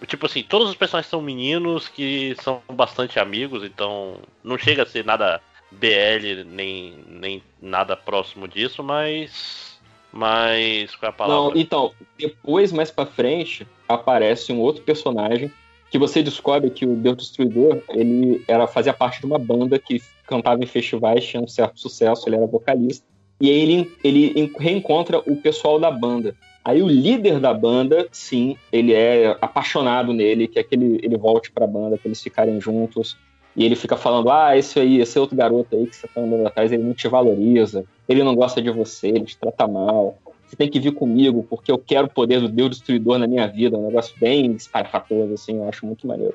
Tipo 0.06 0.26
assim, 0.26 0.42
todos 0.42 0.68
os 0.68 0.76
personagens 0.76 1.10
são 1.10 1.20
meninos 1.20 1.88
que 1.88 2.36
são 2.40 2.62
bastante 2.72 3.18
amigos, 3.18 3.64
então 3.64 4.20
não 4.44 4.56
chega 4.56 4.84
a 4.84 4.86
ser 4.86 5.04
nada 5.04 5.40
BL 5.78 6.44
nem, 6.44 6.94
nem 7.08 7.42
nada 7.60 7.96
próximo 7.96 8.46
disso, 8.46 8.82
mas. 8.82 9.78
Mas. 10.12 10.94
Qual 10.96 11.08
é 11.08 11.10
a 11.10 11.16
palavra? 11.16 11.54
Não, 11.54 11.60
então, 11.60 11.92
depois, 12.18 12.72
mais 12.72 12.90
pra 12.90 13.06
frente, 13.06 13.66
aparece 13.88 14.52
um 14.52 14.60
outro 14.60 14.82
personagem 14.82 15.50
que 15.90 15.98
você 15.98 16.22
descobre 16.22 16.70
que 16.70 16.86
o 16.86 16.96
Deus 16.96 17.18
Destruidor, 17.18 17.82
ele 17.90 18.42
era, 18.48 18.66
fazia 18.66 18.94
parte 18.94 19.20
de 19.20 19.26
uma 19.26 19.38
banda 19.38 19.78
que 19.78 20.02
cantava 20.26 20.62
em 20.62 20.66
festivais, 20.66 21.26
tinha 21.26 21.42
um 21.42 21.48
certo 21.48 21.78
sucesso, 21.78 22.26
ele 22.28 22.36
era 22.36 22.46
vocalista. 22.46 23.04
E 23.38 23.50
aí 23.50 23.60
ele, 23.60 23.92
ele 24.02 24.32
en- 24.40 24.52
reencontra 24.58 25.18
o 25.18 25.36
pessoal 25.36 25.78
da 25.78 25.90
banda. 25.90 26.34
Aí 26.64 26.80
o 26.80 26.88
líder 26.88 27.40
da 27.40 27.52
banda, 27.52 28.08
sim, 28.12 28.56
ele 28.72 28.94
é 28.94 29.36
apaixonado 29.40 30.12
nele, 30.12 30.46
quer 30.48 30.62
que 30.62 30.74
ele, 30.74 30.98
ele 31.02 31.18
volte 31.18 31.50
pra 31.50 31.66
banda, 31.66 31.98
que 31.98 32.06
eles 32.08 32.22
ficarem 32.22 32.58
juntos. 32.60 33.16
E 33.54 33.64
ele 33.64 33.76
fica 33.76 33.96
falando, 33.96 34.30
ah, 34.30 34.56
esse 34.56 34.80
aí, 34.80 35.00
esse 35.00 35.18
outro 35.18 35.36
garoto 35.36 35.76
aí 35.76 35.86
que 35.86 35.94
você 35.94 36.08
tá 36.08 36.20
andando 36.20 36.46
atrás, 36.46 36.72
ele 36.72 36.82
não 36.82 36.94
te 36.94 37.06
valoriza, 37.06 37.84
ele 38.08 38.24
não 38.24 38.34
gosta 38.34 38.62
de 38.62 38.70
você, 38.70 39.08
ele 39.08 39.26
te 39.26 39.38
trata 39.38 39.66
mal. 39.68 40.18
Você 40.46 40.56
tem 40.56 40.70
que 40.70 40.80
vir 40.80 40.92
comigo, 40.92 41.46
porque 41.48 41.70
eu 41.70 41.78
quero 41.78 42.06
o 42.06 42.10
poder 42.10 42.40
do 42.40 42.48
Deus 42.48 42.70
Destruidor 42.70 43.18
na 43.18 43.26
minha 43.26 43.46
vida. 43.46 43.76
Um 43.76 43.86
negócio 43.86 44.14
bem 44.18 44.52
espalhafatoso, 44.52 45.34
assim, 45.34 45.56
eu 45.56 45.68
acho 45.68 45.86
muito 45.86 46.06
maneiro. 46.06 46.34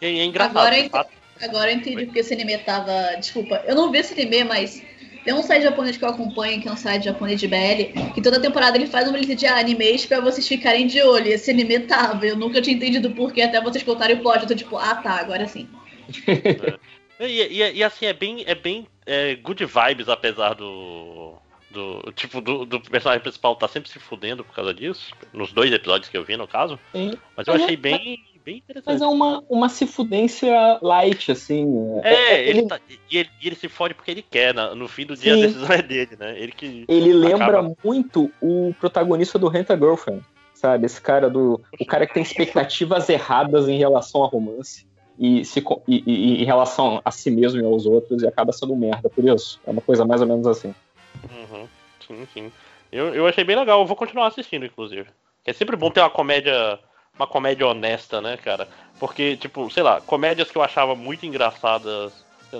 E 0.00 0.06
é 0.06 0.24
engraçado. 0.24 0.58
Agora, 0.58 0.78
eu 0.78 0.90
fato. 0.90 1.08
ent- 1.08 1.48
agora 1.48 1.70
eu 1.70 1.76
entendi 1.76 2.04
porque 2.04 2.20
esse 2.20 2.34
anime 2.34 2.58
tava. 2.58 3.16
Desculpa, 3.18 3.62
eu 3.66 3.74
não 3.74 3.90
vi 3.90 3.98
esse 3.98 4.12
anime, 4.20 4.44
mas 4.44 4.82
tem 5.24 5.34
um 5.34 5.42
site 5.42 5.62
japonês 5.62 5.96
que 5.96 6.04
eu 6.04 6.08
acompanho, 6.08 6.60
que 6.60 6.68
é 6.68 6.72
um 6.72 6.76
site 6.76 7.04
japonês 7.04 7.40
de 7.40 7.48
BL, 7.48 8.12
que 8.14 8.20
toda 8.22 8.40
temporada 8.40 8.76
ele 8.76 8.86
faz 8.86 9.08
uma 9.08 9.18
lista 9.18 9.34
de 9.34 9.46
animes 9.46 10.04
pra 10.06 10.20
vocês 10.20 10.46
ficarem 10.46 10.86
de 10.86 11.00
olho. 11.02 11.28
Esse 11.28 11.50
anime 11.50 11.80
tava. 11.80 12.26
Eu 12.26 12.36
nunca 12.36 12.60
tinha 12.60 12.76
entendido 12.76 13.10
por 13.12 13.32
que 13.32 13.40
até 13.42 13.60
vocês 13.60 13.82
contarem 13.82 14.16
o 14.16 14.20
plot. 14.20 14.42
Eu 14.42 14.48
tô 14.48 14.54
tipo, 14.54 14.76
ah 14.76 14.96
tá, 14.96 15.12
agora 15.12 15.46
sim. 15.46 15.68
E, 17.20 17.26
e- 17.26 17.72
e, 17.76 17.84
assim, 17.84 18.06
é 18.06 18.12
bem, 18.12 18.42
é 18.44 18.56
bem 18.56 18.88
é, 19.06 19.36
good 19.36 19.64
vibes, 19.64 20.08
apesar 20.08 20.54
do. 20.54 21.34
Do, 21.70 22.12
tipo, 22.12 22.40
do, 22.40 22.64
do 22.64 22.80
personagem 22.80 23.20
principal 23.22 23.56
tá 23.56 23.66
sempre 23.66 23.88
se 23.90 23.98
fudendo 23.98 24.44
por 24.44 24.54
causa 24.54 24.72
disso. 24.74 25.12
Nos 25.32 25.52
dois 25.52 25.72
episódios 25.72 26.08
que 26.08 26.16
eu 26.16 26.22
vi, 26.24 26.36
no 26.36 26.46
caso. 26.46 26.78
Sim. 26.92 27.12
Mas 27.36 27.46
eu 27.48 27.52
Mas 27.54 27.62
é- 27.62 27.64
achei 27.64 27.76
bem, 27.76 28.18
bem 28.44 28.56
interessante. 28.58 28.86
Mas 28.92 29.02
é 29.02 29.06
uma, 29.06 29.42
uma 29.48 29.68
se 29.68 29.84
fudência 29.86 30.78
light, 30.82 31.32
assim. 31.32 31.66
É, 32.04 32.48
ele, 32.48 32.66
tá- 32.68 32.78
e 33.10 33.16
ele, 33.18 33.28
ele 33.42 33.56
se 33.56 33.68
fode 33.68 33.92
porque 33.94 34.10
ele 34.10 34.22
quer. 34.22 34.52
No 34.54 34.86
fim 34.86 35.04
do 35.06 35.16
dia 35.16 35.34
Sim. 35.34 35.42
a 35.42 35.46
decisão 35.46 35.72
é 35.72 35.82
dele, 35.82 36.16
né? 36.18 36.38
Ele 36.38 36.52
que. 36.52 36.84
Ele 36.88 37.12
lembra 37.12 37.60
muito 37.84 38.30
o 38.40 38.72
protagonista 38.78 39.36
do 39.38 39.48
Rent 39.48 39.70
a 39.70 39.76
Girlfriend, 39.76 40.22
sabe? 40.52 40.86
Esse 40.86 41.00
cara 41.00 41.28
do. 41.28 41.60
O 41.80 41.84
cara 41.86 42.06
que 42.06 42.14
tem 42.14 42.22
expectativas 42.22 43.08
erradas 43.08 43.68
em 43.68 43.78
relação 43.78 44.22
a 44.22 44.28
romance. 44.28 44.86
E, 45.18 45.44
se, 45.44 45.60
e, 45.88 46.02
e- 46.06 46.34
e 46.38 46.42
em 46.42 46.44
relação 46.44 47.00
a 47.04 47.10
si 47.10 47.30
mesmo 47.30 47.60
e 47.60 47.64
aos 47.64 47.86
outros, 47.86 48.22
e 48.22 48.26
acaba 48.26 48.52
sendo 48.52 48.72
um 48.72 48.76
merda 48.76 49.08
por 49.08 49.24
isso. 49.24 49.60
É 49.66 49.70
uma 49.70 49.80
coisa 49.80 50.04
mais 50.04 50.20
ou 50.20 50.26
menos 50.26 50.46
assim. 50.46 50.74
Uhum, 51.30 51.68
sim, 52.06 52.26
sim. 52.32 52.52
Eu, 52.90 53.14
eu 53.14 53.26
achei 53.26 53.44
bem 53.44 53.56
legal, 53.56 53.80
eu 53.80 53.86
vou 53.86 53.96
continuar 53.96 54.26
assistindo, 54.26 54.66
inclusive. 54.66 55.06
É 55.44 55.52
sempre 55.52 55.76
bom 55.76 55.90
ter 55.90 56.00
uma 56.00 56.10
comédia. 56.10 56.78
Uma 57.16 57.28
comédia 57.28 57.64
honesta, 57.68 58.20
né, 58.20 58.36
cara? 58.36 58.66
Porque, 58.98 59.36
tipo, 59.36 59.70
sei 59.70 59.84
lá, 59.84 60.00
comédias 60.00 60.50
que 60.50 60.58
eu 60.58 60.62
achava 60.62 60.96
muito 60.96 61.24
engraçadas 61.24 62.12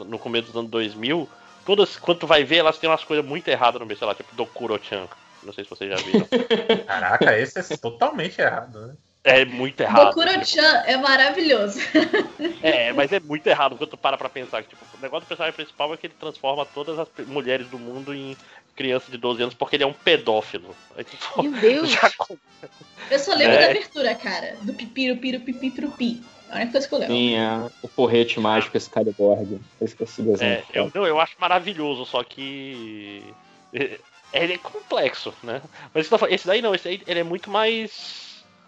no 0.07 0.17
começo 0.17 0.47
dos 0.47 0.57
anos 0.57 0.71
2000, 0.71 1.29
todas, 1.67 1.97
quando 1.97 2.21
tu 2.21 2.27
vai 2.29 2.45
ver, 2.45 2.59
elas 2.59 2.79
têm 2.79 2.89
umas 2.89 3.03
coisas 3.03 3.27
muito 3.27 3.49
erradas 3.49 3.81
no 3.81 3.87
meio, 3.87 3.99
sei 3.99 4.07
lá, 4.07 4.15
tipo 4.15 4.33
Dokuro-chan. 4.37 5.09
Não 5.43 5.53
sei 5.53 5.65
se 5.65 5.71
vocês 5.71 5.91
já 5.91 5.97
viram. 5.97 6.29
Caraca, 6.87 7.37
esse 7.37 7.59
é 7.59 7.77
totalmente 7.77 8.41
errado, 8.41 8.87
né? 8.87 8.95
É 9.25 9.43
muito 9.47 9.81
errado. 9.81 10.09
Bokuro-chan 10.15 10.83
é 10.87 10.97
maravilhoso. 10.99 11.81
É, 12.63 12.93
mas 12.93 13.11
é 13.11 13.19
muito 13.21 13.47
errado 13.47 13.75
quando 13.77 13.89
tu 13.91 13.97
para 13.97 14.19
pra 14.19 14.29
pensar. 14.29 14.63
que, 14.63 14.69
Tipo, 14.69 14.85
o 14.97 15.01
negócio 15.01 15.25
do 15.25 15.29
personagem 15.29 15.57
principal 15.57 15.95
é 15.95 15.97
que 15.97 16.07
ele 16.07 16.15
transforma 16.21 16.67
todas 16.67 16.99
as 16.99 17.09
mulheres 17.27 17.67
do 17.69 17.79
mundo 17.79 18.15
em 18.15 18.37
crianças 18.77 19.11
de 19.11 19.17
12 19.17 19.43
anos 19.43 19.55
porque 19.55 19.77
ele 19.77 19.85
é 19.85 19.87
um 19.87 19.95
pedófilo. 19.95 20.77
Aí, 20.95 21.05
tipo, 21.05 21.43
Meu 21.43 21.53
Deus. 21.59 21.89
já 21.93 22.11
Eu 23.11 23.19
só 23.19 23.35
lembro 23.35 23.55
É. 23.57 23.61
da 23.61 23.71
abertura, 23.71 24.15
cara. 24.15 24.57
Do 24.61 24.75
pipiro, 24.75 25.17
piro, 25.17 25.41
pipi, 25.41 25.71
piru, 25.71 25.91
pi. 25.93 26.23
É 26.51 26.53
a 26.53 26.57
única 26.57 26.73
coisa 26.73 26.87
que 26.89 26.95
eu 26.95 26.99
lembro. 26.99 27.15
Tem 27.15 27.41
é, 27.41 27.71
o 27.83 27.89
porrete 27.89 28.39
mágico 28.39 28.77
Excalibur. 28.77 29.39
Eu 29.41 29.61
esqueci 29.81 30.21
o 30.21 30.25
desenho. 30.25 30.53
É, 30.53 30.63
eu, 30.75 30.93
não, 30.95 31.07
eu 31.07 31.19
acho 31.19 31.33
maravilhoso, 31.39 32.05
só 32.05 32.23
que. 32.23 33.23
é, 33.73 33.99
Ele 34.35 34.53
é 34.53 34.59
complexo, 34.59 35.33
né? 35.43 35.63
Mas 35.95 36.07
esse 36.07 36.11
daí- 36.19 36.35
esse 36.35 36.47
daí 36.47 36.61
não, 36.63 36.75
esse 36.75 36.87
aí 36.89 37.03
ele 37.07 37.21
é 37.21 37.25
muito 37.25 37.49
mais. 37.51 38.24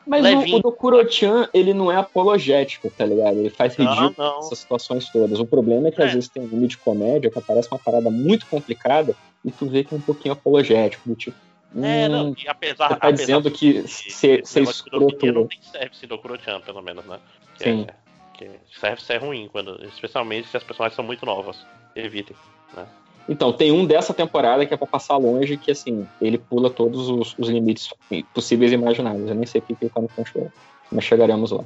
Mas 0.07 0.25
o, 0.25 0.29
levinho. 0.29 0.59
o 0.59 0.63
Dokuro-chan, 0.63 1.49
ele 1.53 1.75
não 1.75 1.91
é 1.91 1.97
apologético, 1.97 2.91
tá 2.91 3.05
ligado? 3.05 3.39
Ele 3.39 3.51
faz 3.51 3.77
Não, 3.77 3.87
ridículo 3.87 4.15
não. 4.17 4.39
essas 4.39 4.59
situações 4.61 5.09
todas. 5.11 5.41
O 5.41 5.47
problema 5.47 5.89
é 5.89 5.91
que 5.91 6.01
às 6.01 6.13
vezes 6.13 6.29
tem 6.29 6.45
um 6.45 6.49
filme 6.49 6.69
de 6.69 6.79
comédia 6.79 7.31
que 7.31 7.39
aparece 7.39 7.69
uma 7.71 7.79
parada 7.79 8.09
muito 8.09 8.47
complicada 8.47 9.17
e 9.45 9.51
tu 9.51 9.67
vê 9.67 9.83
que 9.83 9.93
é 9.93 9.97
um 9.97 10.01
pouquinho 10.01 10.33
apologético, 10.35 11.09
do 11.09 11.17
tipo. 11.17 11.37
É, 11.83 12.07
hum, 12.07 12.09
não, 12.09 12.35
e 12.39 12.49
apesar. 12.49 12.89
Você 12.89 12.95
tá 12.97 13.09
apesar 13.09 13.13
dizendo 13.13 13.51
que 13.51 13.87
ser, 13.89 14.43
não 14.55 14.63
escroto. 14.71 15.17
tem 15.49 15.63
service 15.63 16.07
do 16.07 16.19
Kurochan, 16.19 16.61
pelo 16.61 16.81
menos, 16.81 17.05
né? 17.05 17.19
Que 17.59 17.65
Sim. 17.65 17.87
É, 17.89 17.95
que 18.33 18.51
service 18.79 19.13
é 19.13 19.17
ruim, 19.17 19.49
quando, 19.51 19.85
especialmente 19.85 20.49
se 20.49 20.57
as 20.57 20.63
personagens 20.63 20.95
são 20.95 21.05
muito 21.05 21.27
novas. 21.27 21.67
Evitem, 21.95 22.37
né? 22.75 22.87
Então, 23.29 23.53
tem 23.53 23.73
um 23.73 23.85
dessa 23.85 24.15
temporada 24.15 24.65
que 24.65 24.73
é 24.73 24.77
pra 24.77 24.87
passar 24.87 25.17
longe, 25.17 25.57
que 25.57 25.71
assim, 25.71 26.07
ele 26.21 26.39
pula 26.39 26.71
todos 26.71 27.09
os, 27.09 27.35
os 27.39 27.49
limites 27.49 27.93
possíveis 28.33 28.71
e 28.71 28.75
imagináveis. 28.75 29.29
Eu 29.29 29.35
nem 29.35 29.47
sei 29.47 29.61
o 29.61 29.65
que 29.65 29.75
que 29.75 29.89
tá 29.89 30.01
no 30.01 30.09
Crunchyroll, 30.09 30.53
mas 30.93 31.05
chegaremos 31.05 31.51
lá. 31.51 31.65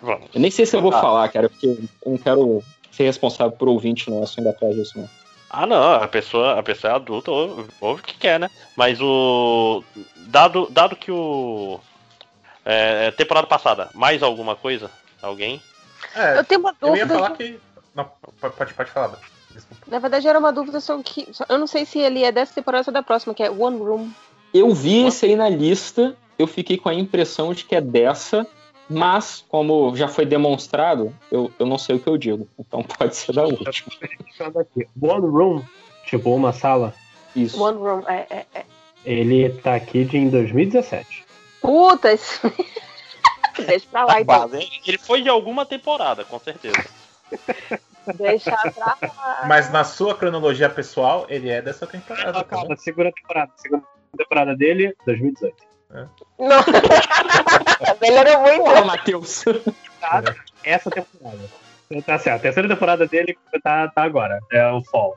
Vamos. 0.00 0.28
Eu 0.32 0.40
nem 0.40 0.50
sei 0.50 0.64
se 0.64 0.76
eu 0.76 0.80
vou 0.80 0.94
Ah. 0.94 1.00
falar, 1.00 1.28
cara, 1.28 1.48
porque 1.48 1.66
eu 1.66 1.78
não 2.12 2.16
quero 2.18 2.62
ser 2.92 3.02
responsável 3.04 3.56
por 3.56 3.68
ouvinte 3.68 4.08
nosso 4.10 4.40
indo 4.40 4.48
atrás 4.48 4.74
disso, 4.76 4.96
não. 4.98 5.08
Ah, 5.50 5.66
não, 5.66 5.94
a 5.94 6.06
pessoa, 6.08 6.58
a 6.58 6.62
pessoa 6.62 6.92
é 6.92 6.96
adulta, 6.96 7.30
ouve, 7.30 7.68
ouve 7.80 8.00
o 8.00 8.04
que 8.04 8.16
quer, 8.16 8.38
né? 8.40 8.48
Mas 8.76 8.98
o. 9.02 9.82
Dado, 10.28 10.68
dado 10.70 10.94
que 10.96 11.10
o. 11.10 11.78
É, 12.64 13.10
temporada 13.10 13.46
passada, 13.46 13.90
mais 13.92 14.22
alguma 14.22 14.54
coisa? 14.54 14.88
Alguém? 15.20 15.60
É, 16.14 16.38
Eu 16.38 16.44
tenho 16.44 16.60
uma 16.60 16.74
eu 16.80 16.96
ia 16.96 17.04
dúvida. 17.04 17.14
falar 17.14 17.36
que. 17.36 17.58
Não, 17.94 18.08
pode, 18.40 18.54
pode, 18.54 18.72
pode 18.74 18.90
falar. 18.90 19.18
Desculpa. 19.52 19.84
Na 19.86 19.98
verdade, 19.98 20.26
era 20.26 20.38
uma 20.38 20.52
dúvida 20.52 20.80
sobre 20.80 21.02
que. 21.02 21.28
Eu 21.48 21.58
não 21.58 21.66
sei 21.66 21.84
se 21.84 21.98
ele 21.98 22.22
é 22.22 22.32
dessa 22.32 22.54
temporada 22.54 22.84
ou 22.86 22.92
da 22.92 23.02
próxima, 23.02 23.34
que 23.34 23.42
é 23.42 23.50
One 23.50 23.78
Room. 23.78 24.10
Eu 24.52 24.72
vi 24.72 25.06
esse 25.06 25.26
aí 25.26 25.36
na 25.36 25.48
lista, 25.48 26.16
eu 26.38 26.46
fiquei 26.46 26.76
com 26.76 26.88
a 26.88 26.94
impressão 26.94 27.54
de 27.54 27.64
que 27.64 27.74
é 27.74 27.80
dessa, 27.80 28.46
mas, 28.88 29.44
como 29.48 29.96
já 29.96 30.08
foi 30.08 30.26
demonstrado, 30.26 31.14
eu, 31.30 31.50
eu 31.58 31.64
não 31.64 31.78
sei 31.78 31.96
o 31.96 32.00
que 32.00 32.08
eu 32.08 32.18
digo. 32.18 32.46
Então 32.58 32.82
pode 32.98 33.16
ser 33.16 33.32
da 33.32 33.44
última. 33.44 33.92
One 35.00 35.26
Room, 35.26 35.62
tipo 36.06 36.34
uma 36.34 36.52
sala, 36.52 36.94
Isso. 37.34 37.62
One 37.62 37.78
Room, 37.78 38.02
é. 38.06 38.26
é, 38.28 38.46
é. 38.54 38.64
ele 39.04 39.48
tá 39.48 39.74
aqui 39.74 40.04
de 40.04 40.18
em 40.18 40.28
2017. 40.28 41.24
Puta, 41.60 42.12
isso... 42.12 42.40
Deixa 43.66 43.86
pra 43.90 44.04
lá, 44.04 44.20
então. 44.20 44.48
Base, 44.48 44.68
Ele 44.86 44.98
foi 44.98 45.20
de 45.20 45.28
alguma 45.28 45.66
temporada, 45.66 46.24
com 46.24 46.38
certeza. 46.38 46.84
Deixa 48.16 48.50
pra 48.56 48.96
lá. 49.00 49.44
Mas 49.46 49.70
na 49.70 49.84
sua 49.84 50.14
cronologia 50.14 50.68
pessoal, 50.68 51.26
ele 51.28 51.48
é 51.50 51.60
dessa 51.62 51.86
temporada. 51.86 52.32
tá 52.32 52.44
Calma, 52.44 52.76
segunda 52.76 53.12
temporada. 53.12 53.52
Segunda 53.56 53.84
temporada 54.16 54.56
dele, 54.56 54.94
2018. 55.06 55.56
Não. 55.90 56.08
Melhorou 58.00 58.40
muito. 58.40 58.64
Porra, 58.64 58.84
Matheus. 58.84 59.44
Essa 60.64 60.90
temporada. 60.90 61.50
Tá 62.06 62.18
certo. 62.18 62.36
A 62.38 62.42
terceira 62.42 62.68
temporada 62.68 63.06
dele 63.06 63.36
tá, 63.62 63.88
tá 63.88 64.02
agora. 64.02 64.40
É 64.50 64.66
o 64.70 64.82
Fall. 64.84 65.16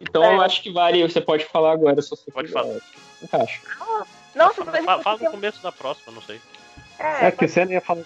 Então 0.00 0.24
eu 0.24 0.40
acho 0.40 0.62
que 0.62 0.72
vale, 0.72 1.02
você 1.02 1.20
pode 1.20 1.44
falar 1.44 1.72
agora 1.72 2.00
se 2.02 2.10
você 2.10 2.30
Pode 2.30 2.50
falar. 2.50 2.76
Encaixa. 3.22 3.60
Nossa, 4.34 4.64
Fala, 4.64 5.02
fala 5.02 5.18
no 5.18 5.30
começo 5.30 5.62
da 5.62 5.72
próxima, 5.72 6.12
não 6.12 6.22
sei. 6.22 6.40
É, 6.98 7.30
que 7.30 7.46
você 7.48 7.64
não 7.64 7.72
ia 7.72 7.80
falar 7.80 8.02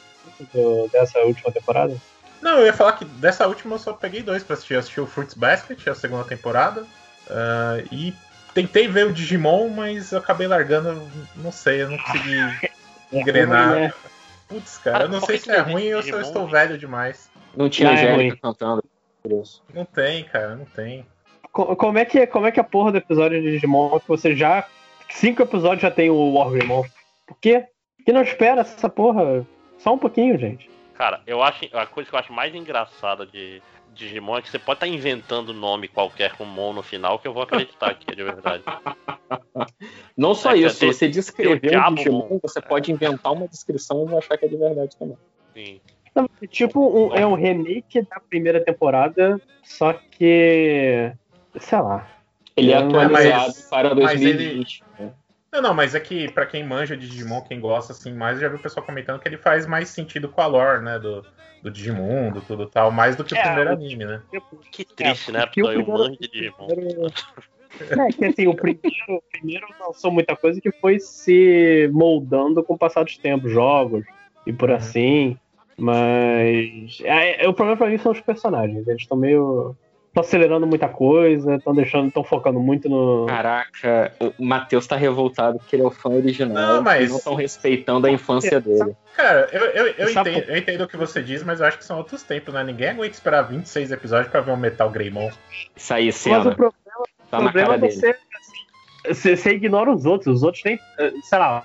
do- 0.55 0.89
dessa 0.89 1.18
última 1.20 1.51
temporada? 1.52 1.94
Não, 2.43 2.59
eu 2.59 2.67
ia 2.67 2.73
falar 2.73 2.93
que 2.95 3.05
dessa 3.05 3.47
última 3.47 3.77
eu 3.77 3.79
só 3.79 3.93
peguei 3.93 4.23
dois 4.23 4.43
pra 4.43 4.55
assistir. 4.55 4.75
Eu 4.75 4.81
assisti 4.81 5.01
o 5.01 5.07
Fruits 5.07 5.35
Basket, 5.35 5.87
a 5.89 5.95
segunda 5.95 6.25
temporada. 6.25 6.85
ah, 7.31 7.77
e 7.93 8.12
tentei 8.53 8.89
ver 8.89 9.07
o 9.07 9.12
Digimon, 9.12 9.69
mas 9.69 10.11
eu 10.12 10.19
acabei 10.19 10.47
largando. 10.49 11.01
Não 11.37 11.53
sei, 11.53 11.83
eu 11.83 11.91
não 11.91 11.99
consegui 11.99 12.39
engrenar. 13.12 13.69
ruim, 13.71 13.81
né? 13.83 13.93
Putz, 14.49 14.77
cara, 14.79 15.05
eu 15.05 15.09
não 15.09 15.21
por 15.21 15.27
sei 15.27 15.39
se 15.39 15.51
é 15.51 15.61
ruim 15.61 15.95
ou 15.95 16.03
se 16.03 16.11
eu 16.11 16.21
estou 16.21 16.47
velho 16.49 16.77
demais. 16.77 17.31
Não 17.57 17.69
tinha 17.71 17.89
é 17.91 17.93
Angélica 17.93 18.17
ruim. 18.31 18.37
cantando. 18.37 18.85
Não 19.73 19.85
tem, 19.85 20.25
cara, 20.25 20.57
não 20.57 20.65
tem. 20.65 21.07
Co- 21.53 21.77
Como 21.77 21.97
é, 21.99 22.05
que, 22.05 22.27
como 22.27 22.47
é 22.47 22.51
que 22.51 22.59
a 22.61 22.65
porra 22.65 22.91
do 22.93 22.99
episódio 22.99 23.41
de 23.41 23.53
Digimon 23.53 24.01
que 24.01 24.09
você 24.09 24.35
já. 24.35 24.67
Cinco 25.11 25.43
episódios 25.43 25.83
já 25.83 25.91
tem 25.91 26.11
o 26.11 26.33
Wargreymon? 26.35 26.83
Por 27.27 27.37
quê? 27.39 27.67
Por 27.99 28.05
que 28.07 28.12
não 28.12 28.23
espera 28.23 28.62
essa 28.62 28.89
porra? 28.89 29.47
Só 29.79 29.95
um 29.95 29.99
pouquinho, 29.99 30.37
gente. 30.39 30.69
Cara, 30.95 31.21
eu 31.27 31.43
acho. 31.43 31.65
A 31.73 31.87
coisa 31.87 32.09
que 32.09 32.15
eu 32.15 32.19
acho 32.21 32.33
mais 32.33 32.55
engraçada 32.55 33.27
de 33.27 33.61
Digimon 33.95 34.39
é 34.39 34.43
que 34.43 34.51
você 34.51 34.59
pode 34.59 34.77
estar 34.77 34.87
inventando 34.87 35.53
nome 35.53 35.89
qualquer 35.89 36.33
com 36.37 36.45
Mon 36.45 36.73
no 36.73 36.83
final, 36.83 37.19
que 37.19 37.27
eu 37.29 37.33
vou 37.33 37.43
acreditar 37.43 37.95
que 37.95 38.11
é 38.11 38.15
de 38.15 38.23
verdade. 38.23 38.62
Não 40.17 40.35
só 40.35 40.53
É, 40.53 40.59
isso, 40.59 40.77
se 40.77 40.87
você 40.87 41.09
descrever 41.09 41.77
o. 41.79 41.95
Digimon, 41.95 42.39
você 42.43 42.61
pode 42.61 42.93
inventar 42.93 43.33
uma 43.33 43.49
descrição 43.49 44.07
e 44.11 44.17
achar 44.17 44.37
que 44.37 44.45
é 44.45 44.49
de 44.49 44.57
verdade 44.57 44.97
também. 44.97 45.17
Sim. 45.55 45.81
Não, 46.15 46.29
é 46.41 46.47
Tipo, 46.47 46.81
um- 47.09 47.15
é 47.15 47.27
um 47.27 47.35
remake 47.35 48.03
da 48.03 48.21
primeira 48.21 48.62
temporada, 48.62 49.41
só 49.62 49.93
que. 49.95 51.11
Sei 51.59 51.79
lá. 51.81 52.07
Ele 52.57 52.71
é 52.73 52.77
Eu- 52.77 52.87
atualizado 52.87 53.47
mas- 53.47 53.62
para 53.69 53.95
mas 53.95 54.21
2020. 54.21 54.85
né? 54.99 55.11
Não, 55.53 55.61
não, 55.61 55.75
mas 55.75 55.95
é 55.95 56.01
que 56.01 56.31
pra 56.33 56.47
quem 56.47 56.65
manja 56.65 56.97
de 56.97 57.07
Digimon, 57.09 57.43
quem 57.43 57.61
gosta 57.61 57.93
assim 57.93 58.13
mais, 58.15 58.41
já 58.41 58.49
viu 58.49 58.57
o 58.57 58.63
pessoal 58.63 58.85
comentando 58.87 59.21
que 59.21 59.29
ele 59.29 59.37
faz 59.37 59.67
mais 59.67 59.91
sentido 59.91 60.29
com 60.29 60.41
a 60.41 60.47
lore, 60.47 60.83
né? 60.83 60.99
Do, 60.99 61.25
do 61.63 61.71
Digimon, 61.71 62.31
do 62.33 62.41
tudo 62.41 62.67
tal, 62.67 62.91
mais 62.91 63.17
do 63.17 63.23
que 63.25 63.35
o 63.35 63.37
É, 63.37 63.43
primeiro 63.43 63.71
o- 63.71 63.73
anime, 63.75 64.05
né? 64.07 64.23
Que 64.71 64.85
triste, 64.85 65.31
né? 65.31 65.45
porque 65.45 65.61
eu 65.61 65.67
primeiro- 65.67 65.93
manjo 65.93 66.17
de 66.19 66.29
Digimon. 66.29 66.67
primeiro- 66.69 67.03
É 68.09 68.13
que 68.13 68.25
assim, 68.27 68.47
o 68.47 68.55
primeiro, 68.55 68.83
o 69.09 69.23
primeiro 69.31 69.67
lançou 69.81 70.11
muita 70.13 70.37
coisa 70.37 70.61
que 70.61 70.71
foi 70.73 70.99
se 71.01 71.89
moldando 71.93 72.63
com 72.63 72.75
o 72.75 72.79
passar 72.79 73.03
dos 73.03 73.17
tempos, 73.17 73.51
jogos 73.51 74.05
e 74.47 74.53
por 74.53 74.71
assim. 74.71 75.39
Mas. 75.79 76.99
É, 77.03 77.45
é, 77.45 77.49
o 77.49 77.55
problema 77.55 77.79
pra 77.79 77.89
mim 77.89 77.97
são 77.99 78.13
os 78.13 78.21
personagens. 78.21 78.87
Eles 78.87 79.03
estão 79.03 79.17
meio. 79.17 79.75
Estão 80.13 80.23
acelerando 80.23 80.67
muita 80.67 80.91
coisa, 80.91 81.55
estão 81.55 81.75
deixando. 81.75 82.09
estão 82.09 82.23
focando 82.23 82.61
muito 82.61 82.87
no. 82.87 83.25
Caraca, 83.27 84.13
o 84.39 84.45
Matheus 84.45 84.87
tá 84.87 84.95
revoltado 84.95 85.59
porque 85.59 85.75
ele 85.75 85.83
é 85.83 85.87
o 85.87 85.91
fã 85.91 86.11
original 86.11 86.75
Não, 86.77 86.83
mas- 86.83 87.09
não 87.09 87.17
estão 87.17 87.35
respeitando 87.35 88.07
a 88.07 88.11
infância 88.11 88.61
dele. 88.61 88.95
Cara, 89.17 89.49
eu, 89.51 89.61
eu, 89.63 89.87
eu, 89.97 90.09
Sabe 90.09 90.33
entendo, 90.33 90.51
eu 90.51 90.57
entendo 90.59 90.81
o 90.83 90.89
que 90.89 90.99
você 90.99 91.23
diz, 91.23 91.43
mas 91.43 91.61
eu 91.61 91.67
acho 91.67 91.79
que 91.79 91.85
são 91.87 91.97
outros 91.97 92.23
tempos, 92.23 92.53
né? 92.53 92.63
Ninguém 92.63 92.91
aguenta 92.91 93.15
esperar 93.15 93.41
26 93.43 93.91
episódios 93.91 94.31
pra 94.31 94.43
ver 94.43 94.53
um 94.53 94.57
Metal 94.57 94.91
Greymon. 94.91 95.31
Isso 95.75 95.95
aí, 95.95 96.07
Mas 96.07 96.17
cena. 96.17 96.39
o 96.41 96.55
problema, 96.55 96.75
Tá 97.31 97.39
o 97.39 97.43
problema 97.45 97.69
cara 97.71 97.87
é 97.87 97.91
você, 97.91 98.17
você. 99.09 99.37
Você 99.37 99.51
ignora 99.53 99.91
os 99.91 100.05
outros. 100.05 100.37
Os 100.37 100.43
outros 100.43 100.63
nem. 100.63 100.79
eh, 100.99 101.13
Sei 101.23 101.39
lá, 101.39 101.63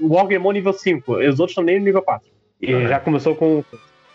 o 0.00 0.14
Wargreymon 0.14 0.52
nível 0.52 0.72
5. 0.72 1.20
e 1.20 1.28
Os 1.28 1.38
outros 1.38 1.50
estão 1.52 1.62
nem 1.64 1.78
no 1.78 1.84
nível 1.84 2.00
4. 2.00 2.26
E 2.62 2.72
é. 2.72 2.88
já 2.88 2.98
começou 2.98 3.36
com. 3.36 3.62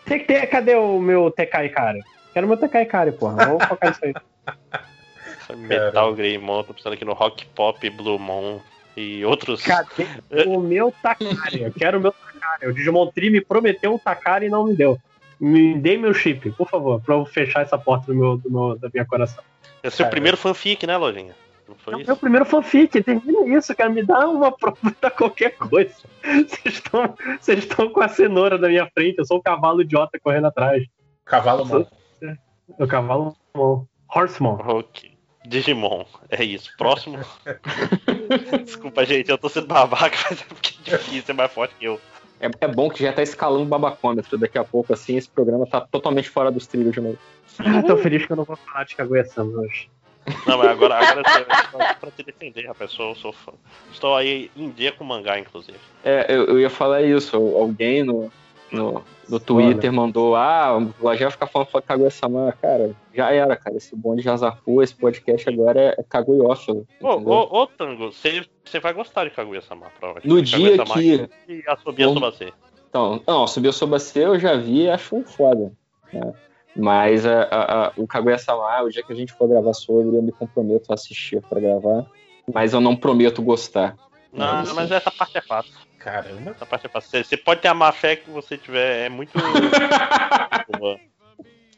Tem 0.04 0.18
que 0.18 0.24
ter. 0.24 0.44
Cadê 0.48 0.74
o 0.74 0.98
meu 1.00 1.30
TK 1.30 1.66
Ikari? 1.66 2.00
Quero 2.36 2.46
meu 2.48 2.58
TK 2.58 2.82
Ikari, 2.82 3.12
porra. 3.12 3.46
Vamos 3.46 3.64
focar 3.64 3.88
nisso 3.88 4.04
aí. 4.04 4.12
Metal 5.56 6.14
Greymon, 6.14 6.64
tô 6.64 6.74
pensando 6.74 6.92
aqui 6.92 7.02
no 7.02 7.14
Rock 7.14 7.46
Pop, 7.46 7.88
Blue 7.88 8.18
Mon 8.18 8.58
e 8.94 9.24
outros. 9.24 9.62
Cadê 9.62 10.06
o 10.46 10.60
meu 10.60 10.92
Takari? 11.02 11.62
Eu 11.62 11.72
quero 11.72 11.96
o 11.96 12.00
meu 12.02 12.12
Takari. 12.12 12.66
O 12.70 12.74
Digimon 12.74 13.06
Tree 13.06 13.30
me 13.30 13.40
prometeu 13.40 13.94
um 13.94 13.98
Takari 13.98 14.44
e 14.44 14.48
não 14.50 14.66
me 14.66 14.76
deu. 14.76 14.98
Me 15.40 15.78
dê 15.78 15.96
meu 15.96 16.12
chip, 16.12 16.50
por 16.50 16.68
favor, 16.68 17.00
pra 17.00 17.14
eu 17.14 17.24
fechar 17.24 17.62
essa 17.62 17.78
porta 17.78 18.08
do 18.08 18.14
meu, 18.14 18.36
do 18.36 18.50
meu, 18.50 18.78
da 18.78 18.90
minha 18.92 19.06
coração. 19.06 19.42
Esse 19.82 19.86
é 19.86 19.88
o 19.88 19.90
seu 19.92 20.06
primeiro 20.10 20.36
fanfic, 20.36 20.86
né, 20.86 20.94
Lojinha? 20.94 21.34
Não 21.66 21.74
foi 21.74 21.94
É 21.94 21.96
o 21.96 22.00
isso? 22.00 22.06
meu 22.10 22.16
primeiro 22.18 22.44
fanfic, 22.44 23.02
termina 23.02 23.48
isso, 23.56 23.74
cara. 23.74 23.88
Me 23.88 24.02
dá 24.02 24.28
uma 24.28 24.52
prova 24.52 24.76
da 25.00 25.10
qualquer 25.10 25.56
coisa. 25.56 25.94
Vocês 26.22 26.74
estão, 26.74 27.14
vocês 27.40 27.58
estão 27.60 27.88
com 27.88 28.02
a 28.02 28.08
cenoura 28.08 28.58
na 28.58 28.68
minha 28.68 28.86
frente, 28.92 29.20
eu 29.20 29.24
sou 29.24 29.38
o 29.38 29.42
cavalo 29.42 29.80
idiota 29.80 30.20
correndo 30.22 30.48
atrás. 30.48 30.84
Cavalo 31.24 31.64
Mon. 31.64 31.86
O 32.68 32.86
cavalo 32.86 33.36
Horsemon. 34.08 34.58
Ok. 34.66 35.16
Digimon, 35.46 36.04
é 36.28 36.44
isso. 36.44 36.72
Próximo. 36.76 37.18
Desculpa, 38.64 39.04
gente, 39.04 39.30
eu 39.30 39.38
tô 39.38 39.48
sendo 39.48 39.68
babaca, 39.68 40.16
mas 40.28 40.40
é 40.40 40.44
porque 40.44 40.74
é 40.90 40.96
difícil, 40.96 41.24
é 41.28 41.32
mais 41.32 41.52
forte 41.52 41.74
que 41.78 41.84
eu. 41.84 42.00
É, 42.40 42.50
é 42.60 42.68
bom 42.68 42.90
que 42.90 43.02
já 43.02 43.12
tá 43.12 43.22
escalando 43.22 43.62
o 43.62 43.66
babacômetro. 43.66 44.36
Daqui 44.36 44.58
a 44.58 44.64
pouco, 44.64 44.92
assim, 44.92 45.16
esse 45.16 45.28
programa 45.28 45.66
tá 45.66 45.80
totalmente 45.80 46.28
fora 46.28 46.50
dos 46.50 46.66
trilhos 46.66 46.92
de 46.92 47.00
novo. 47.00 47.18
Ah, 47.58 47.82
tô 47.82 47.96
feliz 47.96 48.26
que 48.26 48.32
eu 48.32 48.36
não 48.36 48.44
vou 48.44 48.56
falar 48.56 48.84
de 48.84 48.96
Kaguya-sama 48.96 49.60
hoje. 49.60 49.88
Não, 50.44 50.58
mas 50.58 50.68
agora, 50.68 50.96
agora 50.96 51.22
é 51.78 51.94
pra 51.94 52.10
te 52.10 52.24
defender, 52.24 52.66
rapaz. 52.66 52.90
Sou, 52.90 53.14
sou 53.14 53.32
fã. 53.32 53.52
Estou 53.92 54.14
aí 54.16 54.50
em 54.56 54.70
dia 54.70 54.90
com 54.90 55.04
mangá, 55.04 55.38
inclusive. 55.38 55.78
É, 56.04 56.26
eu, 56.28 56.46
eu 56.46 56.60
ia 56.60 56.68
falar 56.68 57.02
isso. 57.02 57.36
Alguém 57.36 58.02
no, 58.02 58.30
no, 58.72 59.02
no 59.28 59.38
Twitter 59.40 59.92
mandou, 59.92 60.34
ah, 60.36 60.76
o 60.78 61.04
Lajel 61.04 61.30
fica 61.30 61.46
falando 61.46 61.68
pra 61.68 61.80
Kaguya-sama. 61.82 62.52
Cara, 62.60 62.94
já 63.14 63.30
era, 63.32 63.56
cara. 63.56 63.76
Esse 63.76 63.94
bonde 63.94 64.22
já 64.22 64.36
zarpou, 64.36 64.82
esse 64.82 64.94
podcast 64.94 65.48
agora 65.48 65.80
é, 65.80 65.94
é 65.98 66.02
Kaguya-ófilo. 66.02 66.86
Ô, 67.00 67.08
ô, 67.08 67.62
ô, 67.62 67.66
Tango, 67.66 68.10
você 68.12 68.80
vai 68.80 68.92
gostar 68.92 69.24
de 69.24 69.30
Kaguya-sama, 69.30 69.86
provavelmente. 69.98 70.28
No 70.28 70.42
dia 70.42 70.84
que- 70.84 71.28
E 71.48 71.62
a 71.66 71.76
Sobia 71.76 72.06
Vamos- 72.06 72.20
Sobacê. 72.20 72.52
Então, 72.88 73.20
não, 73.26 73.46
subiu 73.46 73.72
sobre 73.72 73.98
C 73.98 74.24
eu 74.24 74.38
já 74.38 74.56
vi 74.56 74.82
e 74.84 74.90
acho 74.90 75.16
um 75.16 75.24
foda. 75.24 75.72
né? 76.12 76.32
Mas 76.74 77.24
a, 77.26 77.42
a- 77.44 77.86
a- 77.86 77.92
o 77.96 78.06
Kaguya-sama, 78.06 78.82
o 78.82 78.90
dia 78.90 79.02
que 79.02 79.12
a 79.12 79.16
gente 79.16 79.32
for 79.32 79.48
gravar 79.48 79.72
sobre, 79.74 80.16
eu 80.16 80.22
me 80.22 80.32
comprometo 80.32 80.90
a 80.90 80.94
assistir 80.94 81.40
pra 81.42 81.60
gravar. 81.60 82.04
Mas 82.52 82.72
eu 82.72 82.80
não 82.80 82.94
prometo 82.94 83.42
gostar. 83.42 83.96
Não, 84.32 84.74
mas 84.74 84.90
essa 84.90 85.10
parte 85.10 85.38
é 85.38 85.40
fácil. 85.40 85.72
Caramba. 86.06 86.52
Essa 86.52 86.64
parte 86.64 86.86
é 86.86 86.88
fácil. 86.88 87.10
Você- 87.10 87.24
Você 87.24 87.36
pode 87.36 87.60
ter 87.60 87.66
a 87.66 87.74
má 87.74 87.90
fé 87.90 88.14
que 88.14 88.30
você 88.30 88.56
tiver. 88.56 89.06
É 89.06 89.08
muito. 89.08 89.32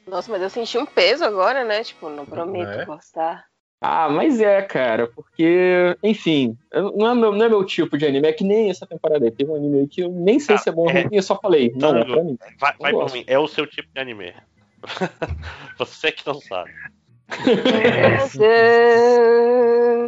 Nossa, 0.07 0.31
mas 0.31 0.43
eu 0.43 0.51
senti 0.51 0.77
um 0.77 0.85
peso 0.85 1.25
agora, 1.25 1.65
né? 1.65 1.83
Tipo, 1.83 2.11
não 2.11 2.27
prometo 2.27 2.81
É? 2.81 2.85
gostar. 2.85 3.47
Ah, 3.81 4.09
mas 4.11 4.39
é, 4.41 4.61
cara, 4.61 5.07
porque, 5.07 5.97
enfim, 6.03 6.59
não 6.73 7.11
é, 7.11 7.15
meu, 7.15 7.33
não 7.33 7.47
é 7.47 7.49
meu 7.49 7.65
tipo 7.65 7.97
de 7.97 8.05
anime, 8.05 8.27
é 8.29 8.33
que 8.33 8.43
nem 8.45 8.69
essa 8.69 8.87
temporada 8.87 9.25
aí. 9.25 9.31
Teve 9.31 9.51
um 9.51 9.55
anime 9.57 9.81
aí 9.81 9.87
que 9.89 10.03
eu 10.03 10.11
nem 10.11 10.39
sei 10.41 10.59
se 10.59 10.69
é 10.69 10.73
bom 10.73 10.83
ou 10.83 10.91
é. 10.91 11.03
ruim, 11.05 11.09
eu 11.13 11.23
só 11.23 11.39
falei, 11.41 11.73
não, 11.77 11.91
é 11.97 12.01
Tango, 12.01 12.13
pra 12.13 12.25
mim. 12.25 12.39
Vai, 12.59 12.75
vai 12.79 12.93
gosto. 12.93 13.15
mim. 13.15 13.25
É 13.27 13.39
o 13.39 13.47
seu 13.49 13.67
tipo 13.67 13.89
de 13.95 14.01
anime. 14.01 14.35
você 15.79 16.11
que 16.13 16.27
não 16.27 16.35
sabe. 16.41 16.71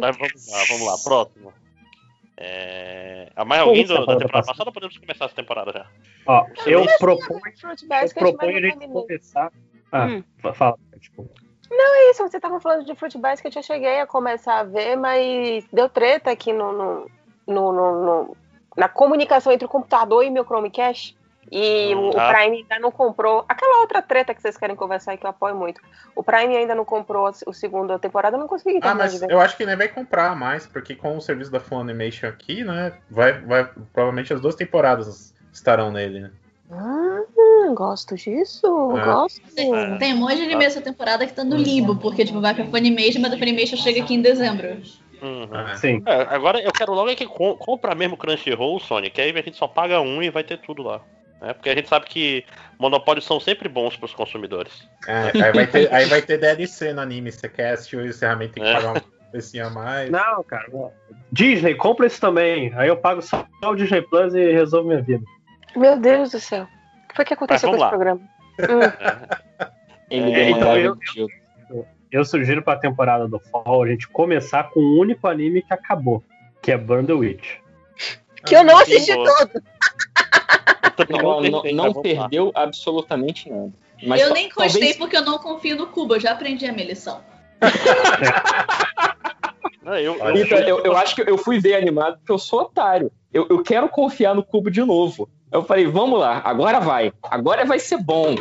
Mas 0.01 0.17
vamos 0.17 0.47
lá, 0.47 0.63
vamos 0.69 0.87
lá. 0.87 0.97
Próximo. 1.03 1.53
É... 2.37 3.29
Ah, 3.35 3.45
mais 3.45 3.61
alguém 3.61 3.85
do- 3.85 4.05
da 4.05 4.17
temporada 4.17 4.45
passada 4.47 4.69
ou 4.69 4.73
podemos 4.73 4.97
começar 4.97 5.25
essa 5.25 5.35
temporada 5.35 5.71
já? 5.71 5.85
Ó, 6.25 6.45
eu 6.65 6.85
proponho, 6.97 7.41
eu 8.03 8.09
proponho 8.15 8.57
a 8.57 8.61
gente 8.61 8.87
começar. 8.87 9.51
Ah, 9.91 10.05
Hum. 10.05 10.23
fa- 10.41 10.53
fala, 10.53 10.77
tipo. 10.99 11.29
Não, 11.69 11.95
é 11.95 12.11
isso, 12.11 12.23
você 12.23 12.39
tava 12.39 12.59
falando 12.59 12.85
de 12.85 12.95
Fruit 12.95 13.17
Basket, 13.17 13.55
eu 13.55 13.63
cheguei 13.63 13.99
a 13.99 14.07
começar 14.07 14.59
a 14.59 14.63
ver, 14.63 14.95
mas 14.97 15.65
deu 15.71 15.87
treta 15.87 16.31
aqui 16.31 16.51
no, 16.51 16.71
no, 16.71 17.11
no- 17.47 17.71
no- 17.71 18.05
no- 18.05 18.37
na 18.75 18.89
comunicação 18.89 19.51
entre 19.53 19.65
o 19.65 19.69
computador 19.69 20.23
e 20.23 20.29
meu 20.29 20.43
Chromecast. 20.45 21.15
E 21.51 21.93
o, 21.93 22.09
o. 22.09 22.11
Prime 22.11 22.57
ainda 22.57 22.79
não 22.79 22.91
comprou. 22.91 23.43
Aquela 23.49 23.81
outra 23.81 24.01
treta 24.01 24.33
que 24.33 24.41
vocês 24.41 24.55
querem 24.57 24.75
conversar 24.75 25.11
aí 25.11 25.17
que 25.17 25.25
eu 25.25 25.29
apoio 25.29 25.53
muito. 25.53 25.81
O 26.15 26.23
Prime 26.23 26.55
ainda 26.55 26.73
não 26.73 26.85
comprou 26.85 27.27
a- 27.27 27.33
o 27.45 27.51
segundo 27.53 27.99
temporada, 27.99 28.37
eu 28.37 28.39
não 28.39 28.47
consegui 28.47 28.79
Ah, 28.81 28.95
mas 28.95 29.21
eu 29.21 29.39
acho 29.39 29.57
que 29.57 29.65
nem 29.65 29.75
vai 29.75 29.89
comprar 29.89 30.33
mais, 30.35 30.65
porque 30.65 30.95
com 30.95 31.17
o 31.17 31.21
serviço 31.21 31.51
da 31.51 31.59
Funimation 31.59 32.27
aqui, 32.27 32.63
né, 32.63 32.93
vai, 33.09 33.33
vai, 33.41 33.65
provavelmente 33.91 34.33
as 34.33 34.39
duas 34.39 34.55
temporadas 34.55 35.33
estarão 35.51 35.91
nele, 35.91 36.21
né? 36.21 36.31
Ah, 36.71 37.19
gosto 37.73 38.15
disso, 38.15 38.65
É. 38.97 39.03
gosto. 39.03 39.41
Tem, 39.53 39.97
tem 39.97 40.13
um 40.13 40.17
monte 40.17 40.37
de 40.37 40.43
anime 40.43 40.63
essa 40.63 40.79
temporada 40.79 41.27
que 41.27 41.33
tá 41.33 41.43
no 41.43 41.57
limbo, 41.57 41.97
porque 41.97 42.23
tipo, 42.23 42.39
vai 42.39 42.55
pra 42.55 42.65
Funimation, 42.65 43.19
mas 43.19 43.33
a 43.33 43.37
Funimation 43.37 43.75
chega 43.75 44.01
aqui 44.01 44.13
em 44.13 44.21
dezembro. 44.21 44.81
Uhum. 45.21 45.75
Sim. 45.75 46.01
É, 46.05 46.21
agora 46.33 46.59
eu 46.61 46.71
quero 46.71 46.93
logo 46.93 47.09
é 47.09 47.15
que 47.15 47.27
com- 47.27 47.55
compra 47.55 47.93
mesmo 47.93 48.15
o 48.15 48.17
Crunchyroll, 48.17 48.79
Sony, 48.79 49.09
que 49.09 49.19
aí 49.21 49.31
a 49.31 49.41
gente 49.41 49.57
só 49.57 49.67
paga 49.67 49.99
um 49.99 50.23
e 50.23 50.29
vai 50.29 50.43
ter 50.45 50.57
tudo 50.57 50.81
lá. 50.81 51.01
Né? 51.41 51.53
Porque 51.53 51.69
a 51.69 51.75
gente 51.75 51.89
sabe 51.89 52.05
que 52.05 52.45
monopólios 52.79 53.25
são 53.25 53.39
sempre 53.39 53.67
bons 53.67 53.97
pros 53.97 54.13
consumidores. 54.13 54.87
É, 55.07 55.43
aí, 55.43 55.51
vai 55.51 55.67
ter, 55.67 55.93
aí 55.93 56.05
vai 56.05 56.21
ter 56.21 56.37
DLC 56.37 56.93
no 56.93 57.01
anime, 57.01 57.31
você 57.31 57.49
quer 57.49 57.73
assistir 57.73 57.97
o 57.97 58.05
encerramento 58.05 58.53
tem 58.53 58.63
que 58.63 58.69
É. 58.69 58.73
pagar 58.73 58.93
um 58.97 59.29
precinho 59.31 59.67
a 59.67 59.69
mais. 59.69 60.09
Não, 60.09 60.43
cara. 60.43 60.67
Disney, 61.31 61.75
compra 61.75 62.05
isso 62.05 62.21
também. 62.21 62.71
Aí 62.75 62.87
eu 62.87 62.97
pago 62.97 63.21
só 63.21 63.45
o 63.63 63.75
Disney 63.75 64.01
Plus 64.01 64.33
e 64.35 64.51
resolvo 64.51 64.89
minha 64.89 65.01
vida. 65.01 65.23
Meu 65.75 65.97
Deus 65.99 66.31
do 66.31 66.39
céu. 66.39 66.63
O 66.63 67.07
que 67.09 67.15
foi 67.15 67.25
que 67.25 67.33
aconteceu 67.33 67.69
com 67.69 67.77
Mas 67.77 67.81
esse 67.81 67.89
programa? 67.89 68.21
Ele 70.09 70.33
É, 70.33 70.49
então 70.49 70.77
eu, 70.77 70.95
demandava 70.95 71.29
eu, 71.79 71.87
eu 72.11 72.25
sugiro 72.25 72.61
pra 72.61 72.75
temporada 72.75 73.27
do 73.27 73.39
Fall 73.39 73.83
a 73.83 73.87
gente 73.87 74.07
começar 74.09 74.65
com 74.65 74.79
o 74.79 74.99
único 74.99 75.27
anime 75.27 75.61
que 75.61 75.73
acabou, 75.73 76.21
que 76.61 76.71
é 76.71 76.77
Burn 76.77 77.07
the 77.07 77.13
Witch. 77.13 77.55
Que 78.45 78.55
eu 78.55 78.63
não 78.63 78.77
assisti 78.77 79.13
boa. 79.13 79.37
todo. 79.37 79.63
Não, 81.09 81.41
não, 81.41 81.63
não 81.73 81.93
perdeu 82.01 82.51
absolutamente 82.53 83.49
nada. 83.49 83.71
Mas 84.05 84.21
eu 84.21 84.33
nem 84.33 84.47
encostei 84.47 84.71
talvez- 84.81 84.97
porque 84.97 85.17
eu 85.17 85.23
não 85.25 85.37
confio 85.37 85.75
no 85.75 85.87
Cuba, 85.87 86.15
eu 86.15 86.19
já 86.19 86.31
aprendi 86.31 86.65
a 86.65 86.71
minha 86.73 86.87
lição. 86.87 87.21
Não, 89.83 89.97
eu, 89.97 90.15
Então, 90.35 90.59
eu, 90.59 90.79
eu 90.81 90.95
acho 90.95 91.15
que 91.15 91.21
eu 91.21 91.37
fui 91.37 91.59
ver 91.59 91.75
animado 91.75 92.17
porque 92.17 92.31
eu 92.31 92.37
sou 92.37 92.61
otário. 92.61 93.11
Eu, 93.33 93.47
eu 93.49 93.63
quero 93.63 93.89
confiar 93.89 94.35
no 94.35 94.43
Cubo 94.43 94.69
de 94.69 94.83
novo. 94.83 95.27
Eu 95.51 95.63
falei, 95.63 95.87
vamos 95.87 96.19
lá, 96.19 96.39
agora 96.45 96.79
vai. 96.79 97.11
Agora 97.23 97.65
vai 97.65 97.79
ser 97.79 97.97
bom. 97.97 98.35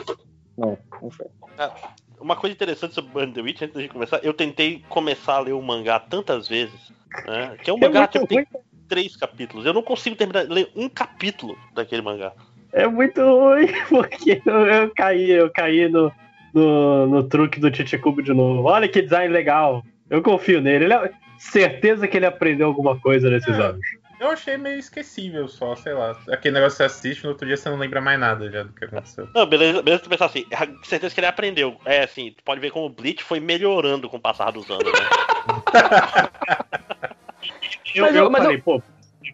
Não, 0.57 0.77
não 1.01 1.11
foi. 1.11 1.27
Ah, 1.59 1.73
Uma 2.21 2.37
coisa 2.37 2.53
interessante 2.55 2.95
sobre 2.95 3.27
the 3.29 3.41
Witch, 3.41 3.63
antes 3.63 3.81
de 3.83 3.89
começar, 3.89 4.19
eu 4.23 4.35
tentei 4.35 4.85
começar 4.89 5.37
a 5.37 5.41
ler 5.41 5.53
o 5.53 5.63
mangá 5.63 5.99
tantas 5.99 6.47
vezes, 6.47 6.93
né? 7.27 7.57
Que 7.63 7.71
é 7.71 7.73
um 7.73 7.79
É 7.79 7.81
mangá 7.89 8.01
muito 8.01 8.13
tipo, 8.13 8.27
tem 8.27 8.47
três 8.91 9.17
capítulos. 9.17 9.65
Eu 9.65 9.73
não 9.73 9.83
consigo 9.83 10.17
terminar 10.17 10.45
de 10.45 10.53
ler 10.53 10.69
um 10.77 10.89
capítulo 10.89 11.57
daquele 11.75 12.03
mangá. 12.03 12.33
É 12.73 12.87
muito 12.87 13.21
ruim, 13.23 13.69
porque 13.89 14.43
eu, 14.45 14.67
eu 14.67 14.91
caí, 14.95 15.31
eu 15.31 15.49
caí 15.51 15.89
no, 15.89 16.13
no, 16.53 17.07
no 17.07 17.23
truque 17.29 17.59
do 17.61 17.71
Tite 17.71 17.97
Cubo 17.97 18.23
de 18.23 18.33
novo. 18.35 18.65
Olha 18.69 18.89
que 18.89 19.01
design 19.01 19.33
legal. 19.33 19.83
Eu 20.11 20.21
confio 20.23 20.61
nele. 20.61 20.85
Ele 20.87 20.95
é- 20.95 21.11
certeza 21.39 22.07
que 22.07 22.17
ele 22.19 22.27
aprendeu 22.27 22.67
alguma 22.67 22.99
coisa 23.01 23.31
nesses 23.31 23.57
É. 23.59 23.63
anos. 23.63 23.81
Eu 24.21 24.29
achei 24.29 24.59
meio 24.59 24.79
esquecível 24.79 25.49
só, 25.49 25.75
sei 25.75 25.95
lá. 25.95 26.15
Aquele 26.31 26.53
negócio 26.57 26.73
que 26.73 26.77
você 26.77 26.83
assiste, 26.85 27.25
no 27.25 27.31
outro 27.31 27.47
dia 27.47 27.57
você 27.57 27.71
não 27.71 27.79
lembra 27.79 28.03
mais 28.03 28.21
nada 28.21 28.51
já 28.51 28.63
do 28.65 28.73
que 28.75 28.85
aconteceu. 28.85 29.27
Não, 29.35 29.47
beleza, 29.47 29.81
beleza 29.81 30.03
tu 30.03 30.11
pensar 30.11 30.27
assim, 30.27 30.45
a- 30.53 30.69
certeza 30.87 31.15
que 31.15 31.21
ele 31.21 31.27
aprendeu. 31.27 31.81
É 31.87 32.03
assim, 32.03 32.35
tu 32.37 32.45
pode 32.45 32.61
ver 32.61 32.71
como 32.71 32.85
o 32.85 32.91
Bleach 32.91 33.25
foi 33.25 33.41
melhorando 33.41 34.11
com 34.11 34.19
o 34.19 34.21
passar 34.21 34.51
dos 34.53 34.69
anos, 34.71 34.85
né? 34.93 35.09
Eu, 37.95 38.05
Mas 38.05 38.15
eu 38.15 38.25
eu- 38.25 38.31
mas 38.31 38.43
falei, 38.43 38.59
pô, 38.59 38.77
o 38.77 38.83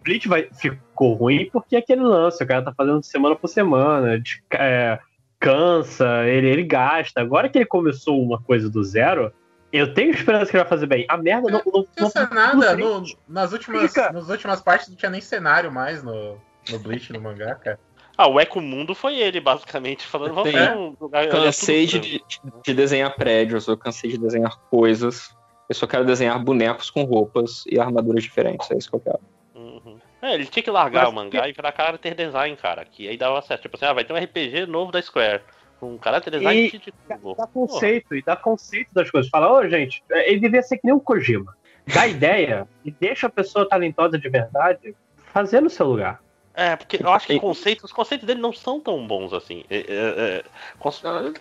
Bleach 0.03 0.27
vai, 0.27 0.49
ficou 0.51 1.13
ruim 1.13 1.49
porque 1.51 1.75
é 1.75 1.79
aquele 1.79 2.01
lance, 2.01 2.43
o 2.43 2.47
cara 2.47 2.61
tá 2.63 2.73
fazendo 2.75 3.03
semana 3.03 3.35
por 3.35 3.47
semana, 3.47 4.19
de- 4.19 4.43
é, 4.51 4.99
cansa, 5.39 6.25
ele, 6.25 6.49
ele 6.49 6.63
gasta. 6.63 7.21
Agora 7.21 7.47
que 7.49 7.57
ele 7.57 7.65
começou 7.65 8.21
uma 8.21 8.41
coisa 8.41 8.69
do 8.69 8.83
zero, 8.83 9.31
eu 9.71 9.93
tenho 9.93 10.11
esperança 10.11 10.49
que 10.49 10.57
ele 10.57 10.63
vai 10.63 10.69
fazer 10.69 10.87
bem. 10.87 11.05
A 11.09 11.17
merda 11.17 11.49
não. 11.49 11.61
não, 11.65 11.85
Não 11.99 12.09
sei 12.09 12.21
nada, 12.31 12.75
não 12.75 13.01
no- 13.01 13.07
nas, 13.27 13.51
últimas, 13.53 13.91
Fica. 13.93 14.11
nas 14.11 14.29
últimas 14.29 14.61
partes 14.61 14.89
não 14.89 14.95
tinha 14.95 15.11
nem 15.11 15.21
cenário 15.21 15.71
mais 15.71 16.03
no, 16.03 16.37
no 16.69 16.79
Bleach, 16.79 17.11
no 17.13 17.21
mangá, 17.21 17.55
cara. 17.55 17.79
Ah, 18.17 18.27
o 18.27 18.39
Eco 18.39 18.59
Mundo 18.59 18.95
foi 18.95 19.15
ele, 19.19 19.39
basicamente, 19.39 20.03
falando, 20.07 20.33
vamos 20.33 20.51
fazer 20.51 20.71
um 20.75 20.95
lugar. 20.99 21.23
olha, 21.25 21.29
Cansei 21.43 21.85
de, 21.85 22.23
de 22.65 22.73
desenhar 22.73 23.13
prédios, 23.15 23.67
eu 23.67 23.77
cansei 23.77 24.09
de 24.09 24.17
desenhar 24.17 24.57
coisas. 24.71 25.36
Eu 25.67 25.75
só 25.75 25.85
quero 25.85 26.05
desenhar 26.05 26.41
bonecos 26.43 26.89
com 26.89 27.03
roupas 27.03 27.63
e 27.67 27.79
armaduras 27.79 28.23
diferentes. 28.23 28.69
É 28.71 28.77
isso 28.77 28.89
que 28.89 28.95
eu 28.95 28.99
quero. 28.99 29.19
Uhum. 29.55 29.97
É, 30.21 30.33
ele 30.33 30.45
tinha 30.45 30.63
que 30.63 30.71
largar 30.71 31.03
Mas- 31.03 31.09
o 31.11 31.15
mangá 31.15 31.47
e 31.47 31.51
virar 31.53 31.73
character 31.75 32.15
design, 32.15 32.55
cara. 32.55 32.85
Que 32.85 33.07
aí 33.07 33.17
dava 33.17 33.41
certo. 33.41 33.63
Tipo 33.63 33.75
assim, 33.75 33.85
ah, 33.85 33.93
vai 33.93 34.05
ter 34.05 34.13
um 34.13 34.17
RPG 34.17 34.65
novo 34.65 34.91
da 34.91 35.01
Square. 35.01 35.41
Um 35.81 35.99
character 36.01 36.33
design 36.33 36.59
E 36.59 36.71
de 36.71 36.93
dá 37.07 37.45
conceito, 37.47 38.15
e 38.15 38.21
dá 38.23 38.35
conceito 38.35 38.89
das 38.93 39.11
coisas. 39.11 39.29
Fala, 39.29 39.51
ô 39.51 39.67
gente, 39.69 40.03
ele 40.09 40.39
devia 40.39 40.63
ser 40.63 40.77
que 40.77 40.85
nem 40.85 40.93
o 40.95 40.99
Kojima. 40.99 41.55
Dá 41.93 42.07
ideia 42.07 42.67
e 42.83 42.89
deixa 42.91 43.27
a 43.27 43.29
pessoa 43.29 43.67
talentosa 43.67 44.17
de 44.17 44.27
verdade 44.27 44.95
fazer 45.31 45.61
no 45.61 45.69
seu 45.69 45.85
lugar. 45.85 46.19
É, 46.59 46.75
porque 46.75 46.97
eu 46.99 47.13
acho 47.13 47.27
que 47.27 47.39
conceitos, 47.39 47.83
os 47.83 47.91
conceitos 47.91 48.25
dele 48.25 48.41
não 48.41 48.51
são 48.51 48.79
tão 48.79 49.05
bons 49.05 49.31
assim. 49.31 49.63
É, 49.69 49.77
é, 49.77 49.83
é, 49.87 50.43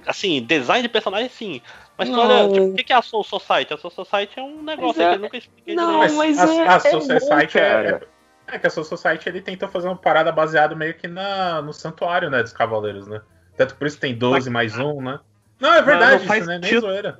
assim, 0.06 0.42
design 0.42 0.82
de 0.82 0.90
personagem 0.90 1.30
sim. 1.30 1.62
Mas 1.96 2.10
Não. 2.10 2.20
olha, 2.20 2.50
tipo, 2.50 2.66
o 2.66 2.74
que 2.74 2.84
que 2.84 2.92
é 2.92 2.96
a 2.96 3.00
Soul 3.00 3.24
Society? 3.24 3.72
A 3.72 3.78
Soul 3.78 3.90
Society 3.90 4.38
é 4.38 4.42
um 4.42 4.62
negócio 4.62 5.00
é- 5.00 5.08
que 5.08 5.14
eu 5.14 5.18
nunca 5.18 5.38
expliquei 5.38 5.74
Não, 5.74 6.00
direito. 6.00 6.16
mas 6.16 6.38
a, 6.38 6.54
é- 6.54 6.68
a 6.68 6.74
é 6.74 6.78
Soul 6.80 7.00
Society 7.00 7.58
é, 7.58 7.62
é, 7.62 8.00
é 8.48 8.58
que 8.58 8.66
a 8.66 8.70
Soul 8.70 8.84
Society 8.84 9.26
ele 9.30 9.40
tentou 9.40 9.70
fazer 9.70 9.88
uma 9.88 9.96
parada 9.96 10.30
baseada 10.30 10.74
meio 10.76 10.92
que 10.92 11.08
na, 11.08 11.62
no 11.62 11.72
santuário, 11.72 12.28
né, 12.28 12.42
dos 12.42 12.52
cavaleiros, 12.52 13.06
né? 13.06 13.22
Tanto 13.56 13.74
por 13.76 13.86
isso 13.86 13.98
tem 13.98 14.14
12 14.14 14.50
mais 14.50 14.78
um, 14.78 15.00
né? 15.00 15.18
Não, 15.58 15.72
é 15.72 15.80
verdade, 15.80 16.12
não 16.12 16.28
faz 16.28 16.42
isso 16.42 16.50
não 16.50 16.56
é 16.56 16.58
nem 16.58 16.78
zoeira. 16.78 17.18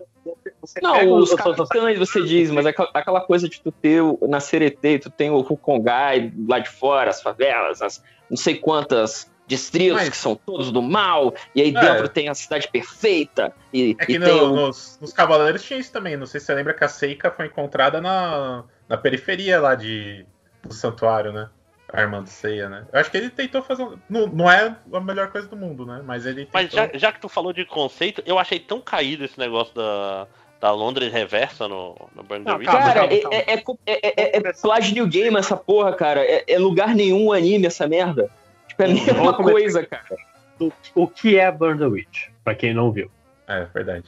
Você 0.67 0.81
Não, 0.83 0.93
pega 0.95 1.11
os 1.13 1.33
o- 1.33 1.37
capitães 1.37 1.99
você 1.99 2.23
diz, 2.25 2.51
mas 2.51 2.67
aquela, 2.67 2.91
aquela 2.93 3.21
coisa 3.21 3.49
de 3.49 3.61
tu 3.61 3.71
ter 3.73 4.03
na 4.29 4.41
Ceretê, 4.41 4.99
tu 4.99 5.11
tem 5.11 5.31
o 5.31 5.41
Rukongai 5.41 6.33
lá 6.49 6.59
de 6.59 6.69
fora, 6.69 7.11
as 7.11 7.23
favelas, 7.23 7.81
as 7.83 8.03
não 8.29 8.37
sei 8.37 8.57
quantas 8.57 9.31
distritos 9.47 9.95
Mas- 9.99 10.09
que 10.09 10.17
são 10.17 10.35
todos 10.35 10.73
do 10.73 10.83
mal, 10.83 11.33
e 11.55 11.63
aí 11.63 11.69
É. 11.75 11.81
dentro 11.81 12.09
tem 12.09 12.29
a 12.29 12.35
cidade 12.35 12.67
perfeita, 12.67 13.53
e, 13.73 13.97
É 13.99 14.05
que 14.07 14.13
e 14.15 14.19
no- 14.19 14.27
tem 14.27 14.41
o... 14.41 14.49
nos, 14.57 14.99
nos 15.01 15.13
Cavaleiros 15.13 15.63
tinha 15.63 15.79
isso 15.79 15.93
também. 15.93 16.17
Não 16.17 16.27
sei 16.27 16.41
se 16.41 16.47
você 16.47 16.55
lembra 16.55 16.75
que 16.75 16.83
a 16.83 16.89
Seika 16.89 17.31
foi 17.31 17.47
encontrada 17.47 18.01
na, 18.01 18.65
na 18.89 18.97
periferia 18.97 19.61
lá 19.61 19.77
de, 19.77 20.27
do 20.65 20.75
santuário, 20.75 21.33
né? 21.33 21.49
A 21.93 22.01
irmã 22.01 22.21
do 22.21 22.29
Seiya, 22.29 22.69
né? 22.69 22.85
Eu 22.93 22.99
acho 22.99 23.09
que 23.13 23.17
ele 23.17 23.31
tentou 23.31 23.63
fazer. 23.63 23.85
um- 23.85 23.97
Não, 24.11 24.27
não 24.27 24.51
é 24.51 24.75
a 24.93 25.01
melhor 25.01 25.31
coisa 25.31 25.47
do 25.47 25.57
mundo, 25.57 25.87
né? 25.87 26.03
Mas 26.05 26.27
ele 26.27 26.45
tentou. 26.47 26.61
Mas 26.61 26.73
já, 26.73 26.91
já 26.99 27.13
que 27.13 27.21
tu 27.21 27.29
falou 27.29 27.53
de 27.53 27.65
conceito, 27.65 28.21
eu 28.27 28.41
achei 28.41 28.59
tão 28.59 28.81
caído 28.81 29.25
esse 29.25 29.39
negócio 29.39 29.73
da, 29.73 30.27
da 30.61 30.71
Londres 30.71 31.13
reversa 31.13 31.69
no, 31.69 31.97
no 32.15 32.23
Burn 32.23 32.45
the 32.45 32.55
Witch? 32.55 32.67
cara, 32.67 33.07
é, 33.07 33.17
é, 33.17 33.55
é, 33.55 33.63
é, 33.87 34.37
é, 34.37 34.37
é 34.37 34.53
plágio 34.53 34.95
New 34.95 35.07
Game 35.07 35.37
essa 35.37 35.57
porra, 35.57 35.93
cara. 35.93 36.21
É, 36.21 36.45
é 36.47 36.59
lugar 36.59 36.95
nenhum 36.95 37.33
anime 37.33 37.67
essa 37.67 37.87
merda. 37.87 38.31
Tipo, 38.69 38.83
é 38.83 38.87
a 38.87 38.89
mesma 38.89 39.35
coisa, 39.35 39.85
cara. 39.85 40.17
O, 40.59 40.73
o 40.95 41.07
que 41.07 41.39
é 41.39 41.51
Burn 41.51 41.79
the 41.79 41.87
Witch? 41.87 42.29
Pra 42.43 42.55
quem 42.55 42.73
não 42.73 42.91
viu. 42.91 43.11
É, 43.47 43.67
verdade. 43.75 44.07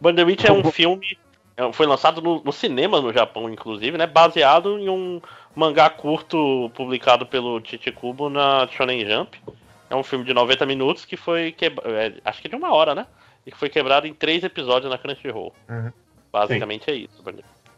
Burn 0.00 0.16
the 0.16 0.24
Witch 0.24 0.44
é 0.44 0.52
um 0.52 0.70
filme. 0.70 1.18
é, 1.56 1.72
Foi 1.72 1.86
lançado 1.86 2.20
no, 2.20 2.42
no 2.42 2.52
cinema 2.52 3.00
no 3.00 3.12
Japão, 3.12 3.48
inclusive, 3.48 3.96
né? 3.96 4.06
Baseado 4.06 4.78
em 4.78 4.88
um 4.88 5.20
mangá 5.54 5.88
curto 5.88 6.70
publicado 6.74 7.24
pelo 7.26 7.60
Chichikubo 7.64 8.28
na 8.28 8.68
Shonen 8.68 9.08
Jump. 9.08 9.38
É 9.88 9.96
um 9.96 10.02
filme 10.02 10.24
de 10.24 10.34
90 10.34 10.66
minutos 10.66 11.04
que 11.04 11.16
foi 11.16 11.52
quebrado. 11.52 12.16
acho 12.24 12.42
que 12.42 12.48
de 12.48 12.56
uma 12.56 12.72
hora, 12.74 12.94
né? 12.94 13.06
E 13.46 13.50
que 13.50 13.56
foi 13.56 13.68
quebrado 13.68 14.06
em 14.06 14.12
três 14.14 14.42
episódios 14.42 14.90
na 14.90 14.98
Crunchyroll. 14.98 15.54
Uhum. 15.68 15.92
Basicamente 16.32 16.90
é 16.90 16.94
isso. 16.94 17.22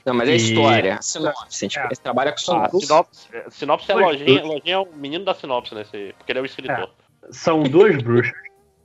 Não, 0.06 0.14
mas 0.14 0.28
é 0.28 0.32
E- 0.32 0.36
história. 0.36 0.94
A 0.94 1.02
sinopse. 1.02 1.42
A 1.44 1.68
gente, 1.68 1.74
gente 1.80 2.00
trabalha 2.00 2.32
com 2.32 2.36
Ah, 2.38 2.40
sinopse. 2.70 2.86
sinopse, 2.86 3.28
é, 3.36 3.50
sinopse 3.50 3.92
é 3.92 3.94
lojinha. 3.94 4.42
Lojinha 4.44 4.74
é 4.74 4.78
o 4.78 4.86
menino 4.94 5.24
da 5.24 5.34
sinopse, 5.34 5.74
nesse, 5.74 6.14
porque 6.16 6.32
ele 6.32 6.38
é 6.38 6.42
o 6.42 6.46
escritor. 6.46 6.90
São 7.30 7.62
duas 7.62 8.02
bruxas 8.02 8.32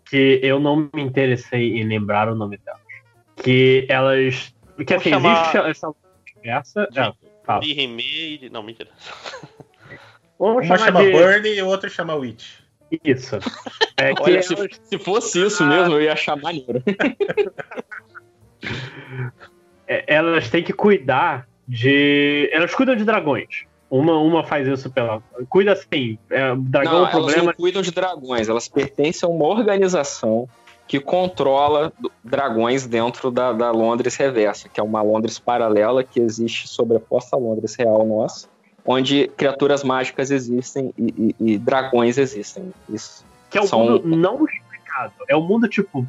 que 0.06 0.40
eu 0.44 0.60
não 0.60 0.90
me 0.94 1.02
interessei 1.02 1.78
em 1.80 1.84
lembrar 1.88 2.28
o 2.28 2.36
nome 2.36 2.58
delas. 2.58 2.82
Que 3.38 3.88
elas. 3.90 4.53
Que 4.86 4.94
assim, 4.94 5.10
chamar- 5.12 5.42
existe 5.42 5.58
essa 5.70 5.94
conversa. 6.36 6.90
Ah, 6.98 7.14
fala. 7.45 7.62
De 7.62 7.72
e. 7.72 8.50
Não, 8.52 8.62
mentira. 8.62 8.90
Vamos 10.38 10.66
Uma 10.66 10.78
chama 10.78 11.03
de- 11.03 11.12
Burn 11.12 11.48
e 11.48 11.62
o 11.62 11.68
outro 11.68 11.90
chama 11.90 12.16
Witch. 12.16 12.62
Isso. 13.04 13.38
É 13.96 14.14
que 14.14 14.24
Olha, 14.24 14.34
elas- 14.34 14.48
se, 14.48 14.56
se 14.84 14.98
fosse 14.98 15.46
isso 15.46 15.66
mesmo, 15.66 15.94
eu 15.94 16.02
ia 16.02 16.14
achar 16.14 16.36
maneiro. 16.36 16.82
é, 19.88 20.16
elas 20.16 20.50
têm 20.50 20.64
que 20.64 20.74
cuidar 20.74 21.48
de. 21.68 22.50
Elas 22.52 22.74
cuidam 22.74 22.96
de 22.96 23.06
dragões. 23.06 23.66
Uma, 23.90 24.18
uma 24.18 24.44
faz 24.44 24.68
isso 24.68 24.90
pela. 24.90 25.22
Cuida 25.48 25.74
assim. 25.74 26.18
É, 26.30 26.56
dragão 26.56 26.94
não, 26.94 27.00
é 27.00 27.02
um 27.02 27.04
elas 27.04 27.12
problema. 27.12 27.44
não 27.46 27.54
cuidam 27.54 27.82
de 27.82 27.92
dragões, 27.92 28.50
elas 28.50 28.68
pertencem 28.68 29.30
a 29.30 29.32
uma 29.32 29.46
organização 29.46 30.50
que 30.88 31.00
controla 31.00 31.94
dragões 32.24 32.86
dentro 32.88 33.32
da, 33.32 33.54
da 33.54 33.72
Londres 33.72 34.16
Reversa, 34.16 34.68
que 34.68 34.80
é 34.80 34.84
uma 34.84 35.02
Londres 35.02 35.40
paralela 35.40 36.04
que 36.04 36.20
existe 36.20 36.68
sobreposta 36.68 37.36
à 37.36 37.40
Londres 37.40 37.76
real 37.76 38.06
nossa, 38.06 38.48
onde 38.86 39.28
criaturas 39.38 39.84
mágicas 39.84 40.30
existem 40.32 40.94
e, 40.98 41.36
e- 41.40 41.53
e 41.53 41.58
dragões 41.58 42.18
existem. 42.18 42.72
Isso 42.90 43.26
Que 43.50 43.58
é 43.58 43.62
um 43.62 43.68
são- 43.68 43.80
mundo 43.80 44.08
não 44.08 44.45
explicado. 44.45 45.14
É 45.28 45.36
um 45.36 45.42
mundo 45.45 45.68
tipo. 45.68 46.06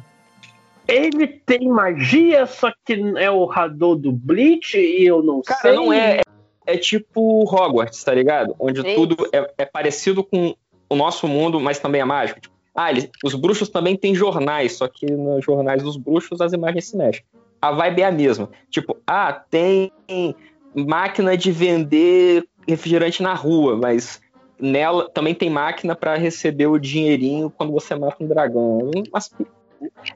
Ele 0.87 1.25
tem 1.27 1.67
magia, 1.67 2.45
só 2.45 2.71
que 2.85 2.93
é 3.17 3.31
o 3.31 3.45
rador 3.45 3.95
do 3.95 4.11
Bleach 4.11 4.77
e 4.77 5.03
eu 5.05 5.23
não 5.23 5.41
Cara, 5.41 5.59
sei. 5.61 5.73
não 5.73 5.91
é. 5.91 6.21
É 6.67 6.77
tipo 6.77 7.43
Hogwarts, 7.43 8.03
tá 8.03 8.13
ligado? 8.13 8.55
Onde 8.59 8.81
Sim. 8.81 8.95
tudo 8.95 9.15
é, 9.31 9.51
é 9.59 9.65
parecido 9.65 10.23
com 10.23 10.55
o 10.89 10.95
nosso 10.95 11.27
mundo, 11.27 11.59
mas 11.59 11.79
também 11.79 12.01
é 12.01 12.05
mágico. 12.05 12.39
Tipo, 12.39 12.53
ah, 12.75 12.91
eles- 12.91 13.09
os 13.23 13.33
bruxos 13.35 13.69
também 13.69 13.95
têm 13.95 14.13
jornais, 14.13 14.73
só 14.73 14.87
que 14.87 15.05
nos 15.11 15.43
jornais 15.45 15.81
dos 15.81 15.95
bruxos 15.97 16.39
as 16.41 16.53
imagens 16.53 16.87
se 16.89 16.97
mexem. 16.97 17.23
A 17.61 17.71
vibe 17.71 18.01
é 18.01 18.05
a 18.05 18.11
mesma. 18.11 18.49
Tipo, 18.69 18.97
ah, 19.07 19.31
tem 19.49 19.91
máquina 20.75 21.35
de 21.37 21.51
vender 21.51 22.43
refrigerante 22.67 23.21
na 23.23 23.33
rua, 23.33 23.75
mas 23.75 24.21
nela 24.59 25.09
também 25.09 25.35
tem 25.35 25.49
máquina 25.49 25.95
pra 25.95 26.15
receber 26.15 26.67
o 26.67 26.79
dinheirinho 26.79 27.49
quando 27.49 27.71
você 27.73 27.93
mata 27.95 28.23
um 28.23 28.27
dragão. 28.27 28.91
Umas 29.11 29.29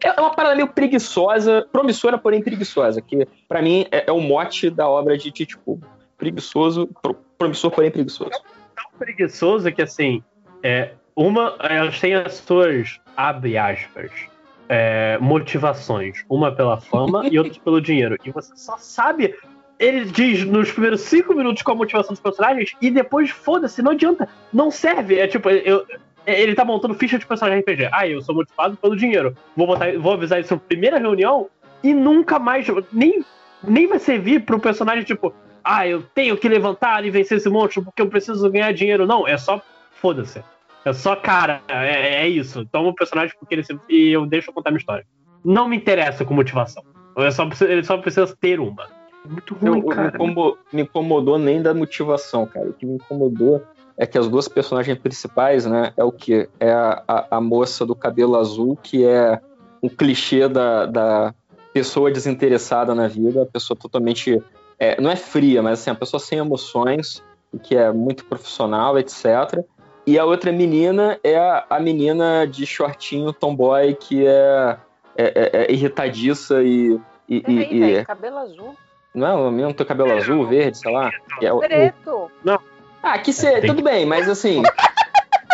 é 0.03 0.19
uma 0.19 0.33
parada 0.33 0.55
meio 0.55 0.67
preguiçosa, 0.69 1.67
promissora, 1.71 2.17
porém 2.17 2.41
preguiçosa, 2.41 3.01
que 3.01 3.27
pra 3.47 3.61
mim 3.61 3.85
é, 3.91 4.05
é 4.07 4.11
o 4.11 4.19
mote 4.21 4.69
da 4.69 4.87
obra 4.87 5.17
de 5.17 5.29
Titico. 5.31 5.79
Preguiçoso, 6.17 6.87
pro- 7.01 7.17
promissor, 7.37 7.71
porém 7.71 7.91
preguiçoso. 7.91 8.31
tão 8.75 8.85
preguiçoso 8.97 9.71
que 9.71 9.81
assim, 9.81 10.23
é, 10.63 10.91
uma, 11.15 11.55
elas 11.59 11.99
têm 11.99 12.15
as 12.15 12.35
suas, 12.35 12.99
abre 13.15 13.57
aspas, 13.57 14.11
é, 14.67 15.17
motivações. 15.19 16.23
Uma 16.29 16.51
pela 16.53 16.79
fama 16.79 17.27
e 17.27 17.37
outra 17.37 17.59
pelo 17.61 17.81
dinheiro. 17.81 18.17
E 18.23 18.31
você 18.31 18.55
só 18.55 18.77
sabe. 18.77 19.35
Ele 19.79 20.05
diz 20.05 20.43
nos 20.43 20.71
primeiros 20.71 21.01
cinco 21.01 21.33
minutos 21.33 21.63
qual 21.63 21.75
a 21.75 21.77
motivação 21.77 22.11
dos 22.11 22.21
personagens 22.21 22.75
e 22.81 22.91
depois, 22.91 23.29
foda-se, 23.29 23.81
não 23.81 23.91
adianta. 23.91 24.27
Não 24.51 24.69
serve. 24.69 25.17
É 25.17 25.25
tipo, 25.25 25.49
eu, 25.49 25.85
ele 26.25 26.53
tá 26.53 26.65
montando 26.65 26.93
ficha 26.93 27.17
de 27.17 27.25
personagem 27.25 27.61
RPG. 27.61 27.89
Ah, 27.91 28.07
eu 28.07 28.21
sou 28.21 28.35
motivado 28.35 28.75
pelo 28.75 28.95
dinheiro. 28.95 29.35
Vou, 29.55 29.65
botar, 29.65 29.97
vou 29.97 30.13
avisar 30.13 30.39
isso 30.41 30.53
na 30.53 30.59
primeira 30.59 30.99
reunião 30.99 31.47
e 31.81 31.93
nunca 31.93 32.37
mais. 32.37 32.67
Nem, 32.91 33.23
nem 33.63 33.87
vai 33.87 33.99
servir 33.99 34.41
pro 34.41 34.59
personagem, 34.59 35.03
tipo, 35.03 35.33
ah, 35.63 35.87
eu 35.87 36.03
tenho 36.13 36.37
que 36.37 36.49
levantar 36.49 37.05
e 37.05 37.09
vencer 37.09 37.37
esse 37.37 37.49
monstro 37.49 37.83
porque 37.83 38.01
eu 38.01 38.09
preciso 38.09 38.49
ganhar 38.51 38.73
dinheiro. 38.73 39.07
Não, 39.07 39.27
é 39.27 39.37
só. 39.37 39.61
Foda-se. 39.93 40.43
É 40.85 40.93
só 40.93 41.15
cara. 41.15 41.61
É, 41.67 42.23
é 42.23 42.27
isso. 42.27 42.65
Toma 42.65 42.89
o 42.89 42.95
personagem 42.95 43.33
porque 43.39 43.55
ele 43.55 43.63
e 43.89 44.11
eu 44.11 44.25
deixo 44.25 44.51
contar 44.51 44.71
minha 44.71 44.79
história. 44.79 45.05
Não 45.43 45.69
me 45.69 45.77
interessa 45.77 46.25
com 46.25 46.33
motivação. 46.33 46.83
Só, 47.31 47.47
ele 47.65 47.83
só 47.83 47.97
precisa 47.97 48.35
ter 48.39 48.59
uma. 48.59 48.98
Muito 49.29 49.53
ruim, 49.53 49.67
eu- 49.67 49.75
me, 49.75 49.95
cara. 49.95 50.07
incomo- 50.15 50.57
me 50.73 50.81
incomodou 50.81 51.37
nem 51.37 51.61
da 51.61 51.73
motivação, 51.73 52.45
cara. 52.45 52.69
O 52.69 52.73
que 52.73 52.85
me 52.85 52.95
incomodou 52.95 53.63
é 53.97 54.05
que 54.05 54.17
as 54.17 54.27
duas 54.27 54.47
personagens 54.47 54.97
principais, 54.97 55.65
né, 55.65 55.93
é 55.95 56.03
o 56.03 56.11
que? 56.11 56.49
É 56.59 56.71
a, 56.71 57.03
a, 57.07 57.37
a 57.37 57.41
moça 57.41 57.85
do 57.85 57.95
cabelo 57.95 58.35
azul, 58.37 58.77
que 58.81 59.05
é 59.05 59.39
um 59.83 59.87
clichê 59.89 60.47
da, 60.47 60.85
da 60.85 61.33
pessoa 61.73 62.11
desinteressada 62.11 62.95
na 62.95 63.07
vida, 63.07 63.43
a 63.43 63.45
pessoa 63.45 63.77
totalmente. 63.77 64.41
é, 64.79 64.99
não 64.99 65.11
é 65.11 65.15
fria, 65.15 65.61
mas 65.61 65.79
assim, 65.81 65.89
a 65.91 65.95
pessoa 65.95 66.19
sem 66.19 66.39
emoções, 66.39 67.21
que 67.63 67.75
é 67.75 67.91
muito 67.91 68.25
profissional, 68.25 68.97
etc. 68.97 69.25
E 70.07 70.17
a 70.17 70.25
outra 70.25 70.51
menina 70.51 71.19
é 71.23 71.37
a, 71.37 71.65
a 71.69 71.79
menina 71.79 72.47
de 72.47 72.65
shortinho 72.65 73.31
tomboy, 73.33 73.93
que 73.95 74.25
é, 74.25 74.77
é, 75.17 75.23
é- 75.35 75.65
é 75.65 75.71
irritadiça 75.71 76.63
e. 76.63 76.99
e- 77.27 77.43
e- 77.47 77.75
e- 77.75 77.79
velho, 77.79 78.05
cabelo 78.05 78.37
azul. 78.37 78.75
Não 79.13 79.27
é 79.27 79.33
o 79.33 79.51
menino 79.51 79.73
tem 79.73 79.85
cabelo 79.85 80.15
azul, 80.15 80.45
verde, 80.47 80.77
sei 80.77 80.91
lá. 80.91 81.11
que 81.39 81.45
é 81.45 81.53
o- 81.53 81.59
Preto. 81.59 82.31
Ah, 83.01 83.17
que 83.17 83.31
ser, 83.31 83.65
tudo 83.65 83.81
bem, 83.81 84.05
mas 84.05 84.27
assim. 84.27 84.61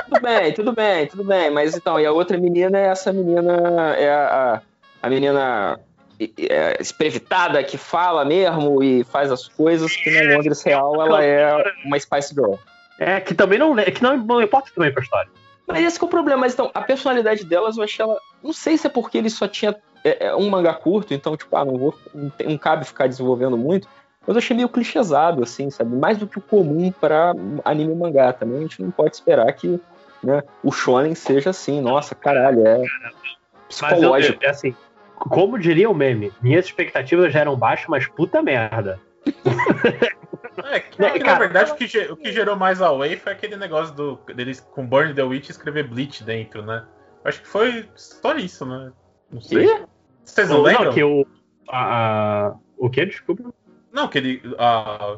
tudo 0.10 0.22
bem, 0.22 0.54
tudo 0.54 0.72
bem, 0.74 1.08
tudo 1.08 1.24
bem. 1.24 1.50
Mas 1.52 1.76
então, 1.76 2.00
e 2.00 2.06
a 2.06 2.12
outra 2.12 2.38
menina 2.38 2.78
é 2.78 2.88
essa 2.88 3.14
menina, 3.14 3.96
é 3.98 4.10
a, 4.12 4.54
a, 4.56 4.62
a 5.06 5.10
menina 5.10 5.80
é, 6.20 6.78
esprevitada 6.82 7.64
que 7.64 7.78
fala 7.78 8.26
mesmo 8.26 8.82
e 8.84 9.04
faz 9.04 9.32
as 9.32 9.48
coisas 9.48 9.96
que 9.96 10.10
na 10.10 10.36
Londres 10.36 10.64
Real 10.64 11.00
ela 11.02 11.24
é 11.24 11.56
uma 11.86 12.00
Spice 12.00 12.34
Girl. 12.34 12.56
É, 12.98 13.20
que 13.20 13.34
também 13.36 13.60
não, 13.60 13.76
que 13.76 14.02
não, 14.02 14.18
não 14.18 14.42
importa 14.42 14.72
também 14.74 14.92
pra 14.92 15.04
história. 15.04 15.30
Mas 15.68 15.84
esse 15.84 16.00
que 16.00 16.06
é 16.06 16.08
o 16.08 16.10
problema. 16.10 16.42
Mas 16.42 16.54
então, 16.54 16.72
a 16.74 16.82
personalidade 16.82 17.44
delas 17.44 17.78
eu 17.78 17.84
achei 17.84 18.04
ela. 18.04 18.18
Não 18.44 18.54
sei 18.54 18.78
se 18.78 18.88
é 18.88 18.90
porque 18.90 19.18
ele 19.18 19.30
só 19.30 19.48
tinha 19.48 19.76
é, 20.06 20.28
é, 20.28 20.36
um 20.36 20.50
mangá 20.50 20.74
curto, 20.74 21.14
então, 21.14 21.36
tipo, 21.36 21.56
ah, 21.58 21.66
não 21.66 21.78
vou. 21.78 21.94
Não, 22.14 22.30
tem- 22.30 22.48
não 22.48 22.58
cabe 22.58 22.86
ficar 22.86 23.08
desenvolvendo 23.08 23.58
muito. 23.58 23.88
Mas 24.28 24.36
eu 24.36 24.40
achei 24.40 24.56
meio 24.56 24.70
clichêsado, 24.70 25.44
assim, 25.44 25.70
sabe? 25.70 25.96
Mais 25.96 26.18
do 26.18 26.28
que 26.28 26.38
o 26.38 26.42
comum 26.42 26.92
pra 26.92 27.34
anime 27.64 27.94
e 27.94 27.96
mangá. 27.96 28.32
Também 28.32 28.58
a 28.60 28.62
gente 28.62 28.82
não 28.82 28.92
pode 28.92 29.16
esperar 29.16 29.52
que 29.54 29.80
né, 30.24 30.42
o 30.64 30.72
Shonen 30.72 31.14
seja 31.14 31.50
assim. 31.50 31.82
Nossa, 31.82 32.16
caralho, 32.16 32.66
é. 32.66 32.78
Mas 32.80 33.12
eu, 33.12 33.68
Psicológico. 33.68 34.44
é 34.44 34.50
assim, 34.50 34.76
como 35.16 35.60
diria 35.60 35.90
o 35.90 35.94
meme, 35.94 36.32
minhas 36.42 36.66
expectativas 36.66 37.34
já 37.34 37.40
eram 37.42 37.56
baixas, 37.56 37.88
mas 37.88 38.08
puta 38.08 38.42
merda. 38.42 39.00
É, 40.64 40.80
que, 40.80 41.02
Né, 41.02 41.10
que, 41.12 41.20
na 41.20 41.26
cara, 41.26 41.40
verdade 41.40 41.72
o 41.72 41.76
que, 41.76 41.98
o 42.12 42.16
que 42.16 42.32
gerou 42.32 42.56
mais 42.56 42.82
away 42.82 43.18
foi 43.18 43.34
aquele 43.34 43.58
negócio 43.58 43.94
do, 43.94 44.16
deles 44.34 44.62
com 44.72 44.88
Burn 44.88 45.14
the 45.14 45.22
Witch 45.22 45.50
escrever 45.50 45.88
Bleach 45.88 46.24
dentro, 46.24 46.64
né? 46.64 46.86
Acho 47.26 47.42
que 47.42 47.48
foi 47.48 47.90
só 47.96 48.34
isso, 48.36 48.66
né? 48.66 48.92
Não 49.30 49.42
sei. 49.42 49.68
Quê? 49.68 49.86
Vocês 50.26 50.50
não, 50.50 50.58
Não, 50.58 50.64
lembram? 50.64 50.94
que 50.94 51.04
o. 51.04 51.26
A, 51.70 52.48
a- 52.48 52.56
o 52.78 52.90
que? 52.90 53.06
Desculpa. 53.06 53.54
Não, 53.92 54.06
aquele, 54.06 54.42
ah, 54.60 55.18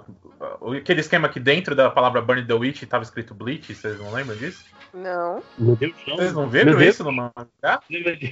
aquele 0.78 1.00
esquema 1.02 1.28
que 1.30 1.40
dentro 1.40 1.76
da 1.76 1.90
palavra 1.90 2.22
Burn 2.22 2.46
the 2.46 2.54
Witch 2.54 2.84
estava 2.84 3.04
escrito 3.04 3.34
Bleach, 3.34 3.74
vocês 3.74 3.98
não 4.00 4.12
lembram 4.14 4.38
disso? 4.38 4.64
Não. 4.94 5.42
Meu 5.58 5.76
Deus, 5.76 5.94
não. 6.08 6.16
Vocês 6.16 6.34
não 6.34 6.42
Meu 6.44 6.50
viram 6.52 6.78
Deus. 6.78 6.94
isso 6.94 7.04
no 7.04 7.12
mangá? 7.12 7.34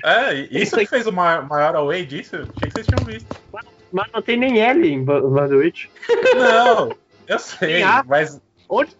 É, 0.03 0.33
isso 0.51 0.77
que 0.77 0.85
fez 0.85 1.07
o 1.07 1.11
ma- 1.11 1.41
maior 1.41 1.75
away 1.75 2.05
disso? 2.05 2.35
Achei 2.35 2.69
que 2.69 2.71
vocês 2.71 2.85
tinham 2.87 3.03
visto. 3.05 3.27
Mas 3.91 4.11
não 4.13 4.21
tem 4.21 4.37
nem 4.37 4.59
L 4.61 4.87
em 4.87 5.03
Ba- 5.03 5.21
Banduit. 5.21 5.89
Não, 6.35 6.91
eu 7.27 7.39
sei, 7.39 7.81
A. 7.81 8.03
mas. 8.05 8.39
Onde 8.69 8.95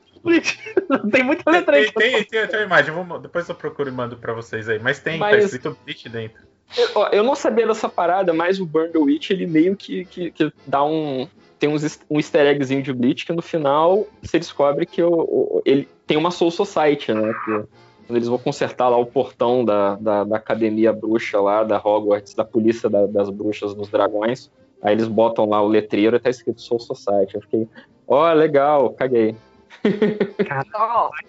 Não 0.90 1.10
tem 1.12 1.24
muita 1.24 1.50
letra 1.52 1.76
aí. 1.76 1.92
Tem, 1.92 2.12
tem, 2.12 2.24
tem, 2.24 2.48
tem 2.48 2.60
uma 2.62 2.66
imagem, 2.66 2.94
vamos- 2.94 3.22
depois 3.22 3.48
eu 3.48 3.54
procuro 3.56 3.90
e 3.90 3.92
mando 3.92 4.18
pra 4.18 4.34
vocês 4.34 4.68
aí. 4.68 4.80
Mas 4.80 5.00
tem, 5.00 5.20
tá 5.20 5.26
Mas- 5.30 5.46
escrito 5.46 5.78
Bleach 5.86 6.10
dentro. 6.10 6.42
Eu, 6.78 7.04
eu 7.12 7.24
não 7.24 7.36
sabia 7.36 7.68
dessa 7.68 7.88
parada, 7.88 8.34
mas 8.34 8.60
o 8.60 8.66
Burn 8.66 8.92
the 8.92 8.98
Witch, 9.00 9.30
ele 9.30 9.46
meio 9.46 9.76
que, 9.76 10.06
que, 10.06 10.32
que 10.32 10.52
dá 10.66 10.84
um. 10.84 11.28
Tem 11.58 11.70
uns, 11.70 12.00
um 12.10 12.18
easter 12.18 12.46
eggzinho 12.48 12.84
de 12.84 12.92
Bleach 12.92 13.26
que 13.26 13.32
no 13.32 13.42
final 13.42 14.06
você 14.22 14.38
descobre 14.38 14.86
que 14.86 15.02
o, 15.02 15.62
ele 15.66 15.88
tem 16.06 16.18
uma 16.18 16.32
Soul 16.32 16.52
Society, 16.52 17.14
né? 17.14 17.34
Que, 17.46 17.64
quando 18.08 18.18
eles 18.18 18.28
vão 18.28 18.38
consertar 18.38 18.90
lá 18.90 18.98
o 18.98 19.06
portão 19.06 19.64
da, 19.64 19.96
da, 19.96 20.24
da 20.26 20.36
academia 20.36 20.92
bruxa 20.94 21.40
lá, 21.40 21.64
da 21.64 21.78
Hogwarts, 21.78 22.34
da 22.36 22.44
polícia 22.46 22.90
da- 22.90 23.08
das 23.08 23.30
bruxas 23.30 23.74
dos 23.74 23.90
dragões, 23.90 24.52
Aí 24.82 24.94
eles 24.94 25.08
botam 25.08 25.46
lá 25.50 25.60
o 25.64 25.68
letreiro 25.68 26.16
e 26.16 26.20
tá 26.20 26.30
escrito 26.30 26.62
Soul 26.62 26.80
Society. 26.80 27.34
Eu 27.34 27.42
fiquei, 27.42 27.68
ó, 28.08 28.32
legal, 28.34 28.92
caguei. 28.92 29.36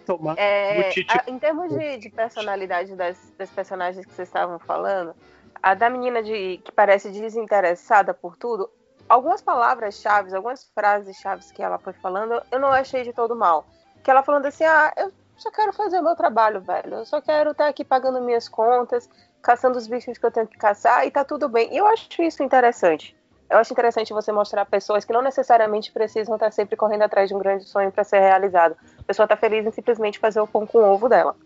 Tomar 0.04 0.34
é, 0.38 0.90
a- 1.08 1.24
em 1.26 1.38
termos 1.38 1.72
de, 1.72 1.98
de 1.98 2.10
personalidade 2.10 2.94
das, 2.94 3.32
das 3.38 3.50
personagens 3.50 4.04
que 4.04 4.12
vocês 4.12 4.28
estavam 4.28 4.58
falando, 4.58 5.14
a 5.62 5.74
da 5.74 5.88
menina 5.90 6.22
de, 6.22 6.58
que 6.58 6.70
parece 6.72 7.10
desinteressada 7.10 8.12
por 8.14 8.36
tudo, 8.36 8.70
algumas 9.08 9.40
palavras-chave, 9.42 10.34
algumas 10.34 10.64
frases-chave 10.74 11.42
que 11.52 11.62
ela 11.62 11.78
foi 11.78 11.92
falando, 11.94 12.40
eu 12.50 12.60
não 12.60 12.68
achei 12.68 13.02
de 13.04 13.12
todo 13.12 13.34
mal. 13.34 13.66
Que 14.02 14.10
ela 14.10 14.22
falando 14.22 14.46
assim, 14.46 14.64
ah, 14.64 14.92
eu 14.96 15.12
só 15.36 15.50
quero 15.50 15.72
fazer 15.72 15.98
o 15.98 16.04
meu 16.04 16.14
trabalho, 16.14 16.60
velho. 16.60 16.94
Eu 16.96 17.04
só 17.06 17.20
quero 17.20 17.50
estar 17.50 17.66
aqui 17.68 17.84
pagando 17.84 18.20
minhas 18.20 18.48
contas, 18.48 19.08
caçando 19.42 19.78
os 19.78 19.86
bichos 19.86 20.18
que 20.18 20.26
eu 20.26 20.30
tenho 20.30 20.46
que 20.46 20.58
caçar 20.58 21.06
e 21.06 21.10
tá 21.10 21.24
tudo 21.24 21.48
bem. 21.48 21.72
E 21.72 21.76
eu 21.76 21.86
acho 21.86 22.22
isso 22.22 22.42
interessante. 22.42 23.15
Eu 23.48 23.58
acho 23.58 23.72
interessante 23.72 24.12
você 24.12 24.32
mostrar 24.32 24.64
pessoas 24.66 25.04
que 25.04 25.12
não 25.12 25.22
necessariamente 25.22 25.92
precisam 25.92 26.34
estar 26.34 26.50
sempre 26.50 26.76
correndo 26.76 27.02
atrás 27.02 27.28
de 27.28 27.34
um 27.34 27.38
grande 27.38 27.64
sonho 27.64 27.92
para 27.92 28.02
ser 28.02 28.18
realizado. 28.18 28.76
A 28.98 29.02
pessoa 29.04 29.24
está 29.24 29.36
feliz 29.36 29.64
em 29.64 29.70
simplesmente 29.70 30.18
fazer 30.18 30.40
o 30.40 30.46
pão 30.46 30.66
com 30.66 30.78
o 30.78 30.92
ovo 30.92 31.08
dela. 31.08 31.36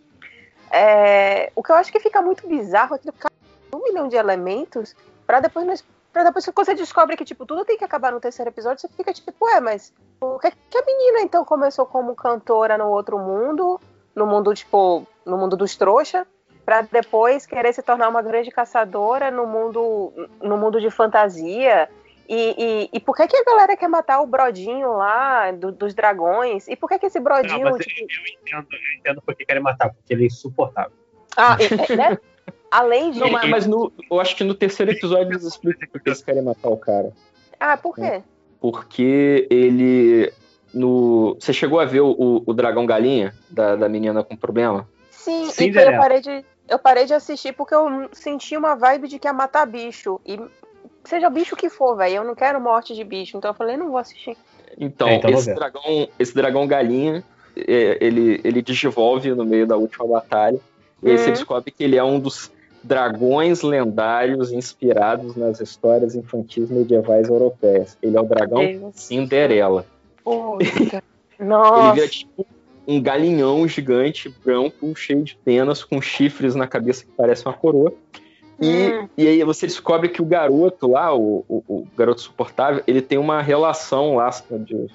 É, 0.71 1.53
o 1.55 1.63
que 1.63 1.71
eu 1.71 1.77
acho 1.77 1.93
que 1.93 2.01
fica 2.01 2.23
muito 2.23 2.49
bizarro 2.49 2.95
é 2.95 2.99
que 2.99 3.11
um 3.75 3.83
milhão 3.83 4.09
de 4.09 4.17
elementos 4.17 4.95
para 5.27 5.41
depois 5.41 5.85
pra 6.13 6.25
depois 6.25 6.45
que 6.45 6.53
você 6.53 6.75
descobre 6.75 7.17
que 7.17 7.25
tipo 7.25 7.47
tudo 7.47 7.65
tem 7.65 7.77
que 7.77 7.85
acabar 7.85 8.11
no 8.11 8.21
terceiro 8.21 8.51
episódio, 8.51 8.81
você 8.81 8.89
fica 8.89 9.13
tipo, 9.13 9.33
ué, 9.43 9.61
mas 9.61 9.93
por 10.19 10.41
que, 10.41 10.51
que 10.69 10.79
a 10.79 10.85
menina 10.85 11.21
então 11.21 11.45
começou 11.45 11.87
como 11.87 12.17
cantora 12.17 12.77
no 12.77 12.89
outro 12.89 13.19
mundo, 13.19 13.81
no 14.15 14.27
mundo 14.27 14.53
tipo, 14.55 15.07
no 15.25 15.39
mundo 15.39 15.57
dos 15.57 15.77
trouxa, 15.77 16.27
para 16.65 16.83
depois 16.83 17.47
querer 17.47 17.73
se 17.73 17.83
tornar 17.83 18.09
uma 18.09 18.23
grande 18.23 18.51
caçadora 18.51 19.31
no 19.31 19.47
mundo 19.47 20.13
no 20.43 20.57
mundo 20.57 20.81
de 20.81 20.91
fantasia? 20.91 21.89
E, 22.29 22.55
e, 22.57 22.91
e 22.93 23.01
por 23.01 23.17
que, 23.17 23.27
que 23.27 23.37
a 23.37 23.45
galera 23.45 23.77
quer 23.77 23.89
matar 23.89 24.21
o 24.21 24.27
brodinho 24.27 24.93
lá 24.97 25.51
do- 25.51 25.73
dos 25.73 25.93
dragões? 25.95 26.69
E 26.69 26.77
por 26.77 26.89
que, 26.89 26.97
que 27.01 27.07
esse 27.07 27.19
brodinho. 27.19 27.65
Não, 27.65 27.71
mas 27.73 27.85
tipo, 27.85 28.01
eu, 28.01 28.07
eu 28.07 28.41
entendo, 28.63 28.69
eu 28.73 28.99
entendo 28.99 29.23
porque 29.27 29.45
querem 29.45 29.61
matar, 29.63 29.93
porque 29.93 30.15
ele 30.15 30.23
é 30.25 30.27
insuportável. 30.27 30.93
ah, 31.37 31.57
e- 31.59 31.97
né? 31.97 32.17
Além 32.71 33.11
de. 33.11 33.19
Não, 33.19 33.29
mas, 33.49 33.67
no, 33.67 33.93
eu 34.09 34.21
acho 34.21 34.37
que 34.37 34.45
no 34.45 34.55
terceiro 34.55 34.93
episódio 34.93 35.33
eles 35.33 35.43
explicam 35.43 35.89
por 35.91 36.01
que 36.01 36.09
eles 36.09 36.23
querem 36.23 36.41
matar 36.43 36.69
o 36.69 36.77
cara. 36.77 37.11
Ah, 37.59 37.77
por 37.77 37.97
quê? 37.97 38.23
Porque 38.61 39.49
ele. 39.51 40.33
No... 40.73 41.35
Você 41.41 41.53
chegou 41.53 41.81
a 41.81 41.85
ver 41.85 42.01
o, 42.01 42.13
o- 42.13 42.43
o 42.47 42.55
dragão 42.55 42.87
galinha 42.87 43.35
da, 43.51 43.75
da 43.75 43.89
menina 43.89 44.23
com 44.23 44.37
problema? 44.37 44.89
Sim, 45.25 45.43
e 45.43 45.47
foi, 45.47 45.53
Cinderela. 45.67 45.93
eu, 45.93 45.99
parei 45.99 46.21
de, 46.21 46.45
eu 46.69 46.79
parei 46.79 47.05
de 47.07 47.15
assistir 47.15 47.53
porque 47.53 47.75
eu 47.75 48.09
senti 48.13 48.57
uma 48.57 48.75
vibe 48.75 49.09
de 49.09 49.19
que 49.19 49.29
ia 49.29 49.33
matar 49.33 49.67
bicho. 49.67 50.21
E 50.25 50.39
seja 51.05 51.29
o 51.29 51.31
bicho 51.31 51.57
que 51.57 51.69
for, 51.69 51.97
velho. 51.97 52.17
Eu 52.17 52.25
não 52.25 52.35
quero 52.35 52.61
morte 52.61 52.95
de 52.95 53.05
bicho. 53.05 53.37
Então 53.37 53.51
eu 53.51 53.55
falei, 53.55 53.77
não 53.77 53.89
vou 53.91 53.99
assistir. 53.99 54.37
Então, 54.79 55.09
É, 55.09 55.15
então 55.17 55.31
esse, 55.31 55.53
dragão, 55.55 56.09
esse 56.19 56.35
dragão 56.35 56.67
galinha, 56.67 57.23
é, 57.57 57.99
ele, 58.01 58.41
ele 58.45 58.63
digivolve 58.63 59.31
no 59.35 59.45
meio 59.45 59.67
da 59.67 59.77
última 59.77 60.07
batalha. 60.07 60.59
E 61.03 61.11
aí 61.11 61.19
você 61.19 61.27
Uhum. 61.27 61.33
descobre 61.33 61.71
que 61.71 61.85
ele 61.85 61.97
é 61.97 62.05
um 62.05 62.19
dos 62.19 62.51
dragões 62.83 63.61
lendários 63.63 64.53
inspirados 64.53 65.37
nas 65.37 65.61
histórias 65.61 66.15
infantis 66.15 66.71
medievais 66.71 67.29
europeias. 67.29 67.97
Ele 68.03 68.17
é 68.17 68.21
o 68.21 68.25
dragão 68.25 68.65
Deus. 68.65 68.95
Cinderela. 68.97 69.85
Puta. 70.25 70.65
Ele 71.39 71.49
Nossa. 71.49 71.93
vira 71.93 72.09
tipo 72.09 72.47
um 72.91 73.01
galinhão 73.03 73.67
gigante, 73.69 74.29
branco, 74.45 74.95
cheio 74.97 75.23
de 75.23 75.37
penas, 75.37 75.85
com 75.85 76.01
chifres 76.01 76.55
na 76.55 76.67
cabeça 76.67 77.05
que 77.05 77.13
parece 77.13 77.45
uma 77.47 77.55
coroa. 77.55 77.93
E, 78.61 78.89
Hum. 78.91 79.09
e 79.17 79.27
aí 79.29 79.45
você 79.45 79.67
descobre 79.67 80.09
que 80.09 80.21
o 80.21 80.25
garoto 80.25 80.91
lá, 80.91 81.15
o, 81.15 81.45
o, 81.49 81.63
o 81.69 81.87
garoto 81.97 82.21
suportável, 82.21 82.83
ele 82.87 83.01
tem 83.01 83.17
uma 83.19 83.41
relação 83.41 84.17
lá 84.17 84.29
de 84.51 84.87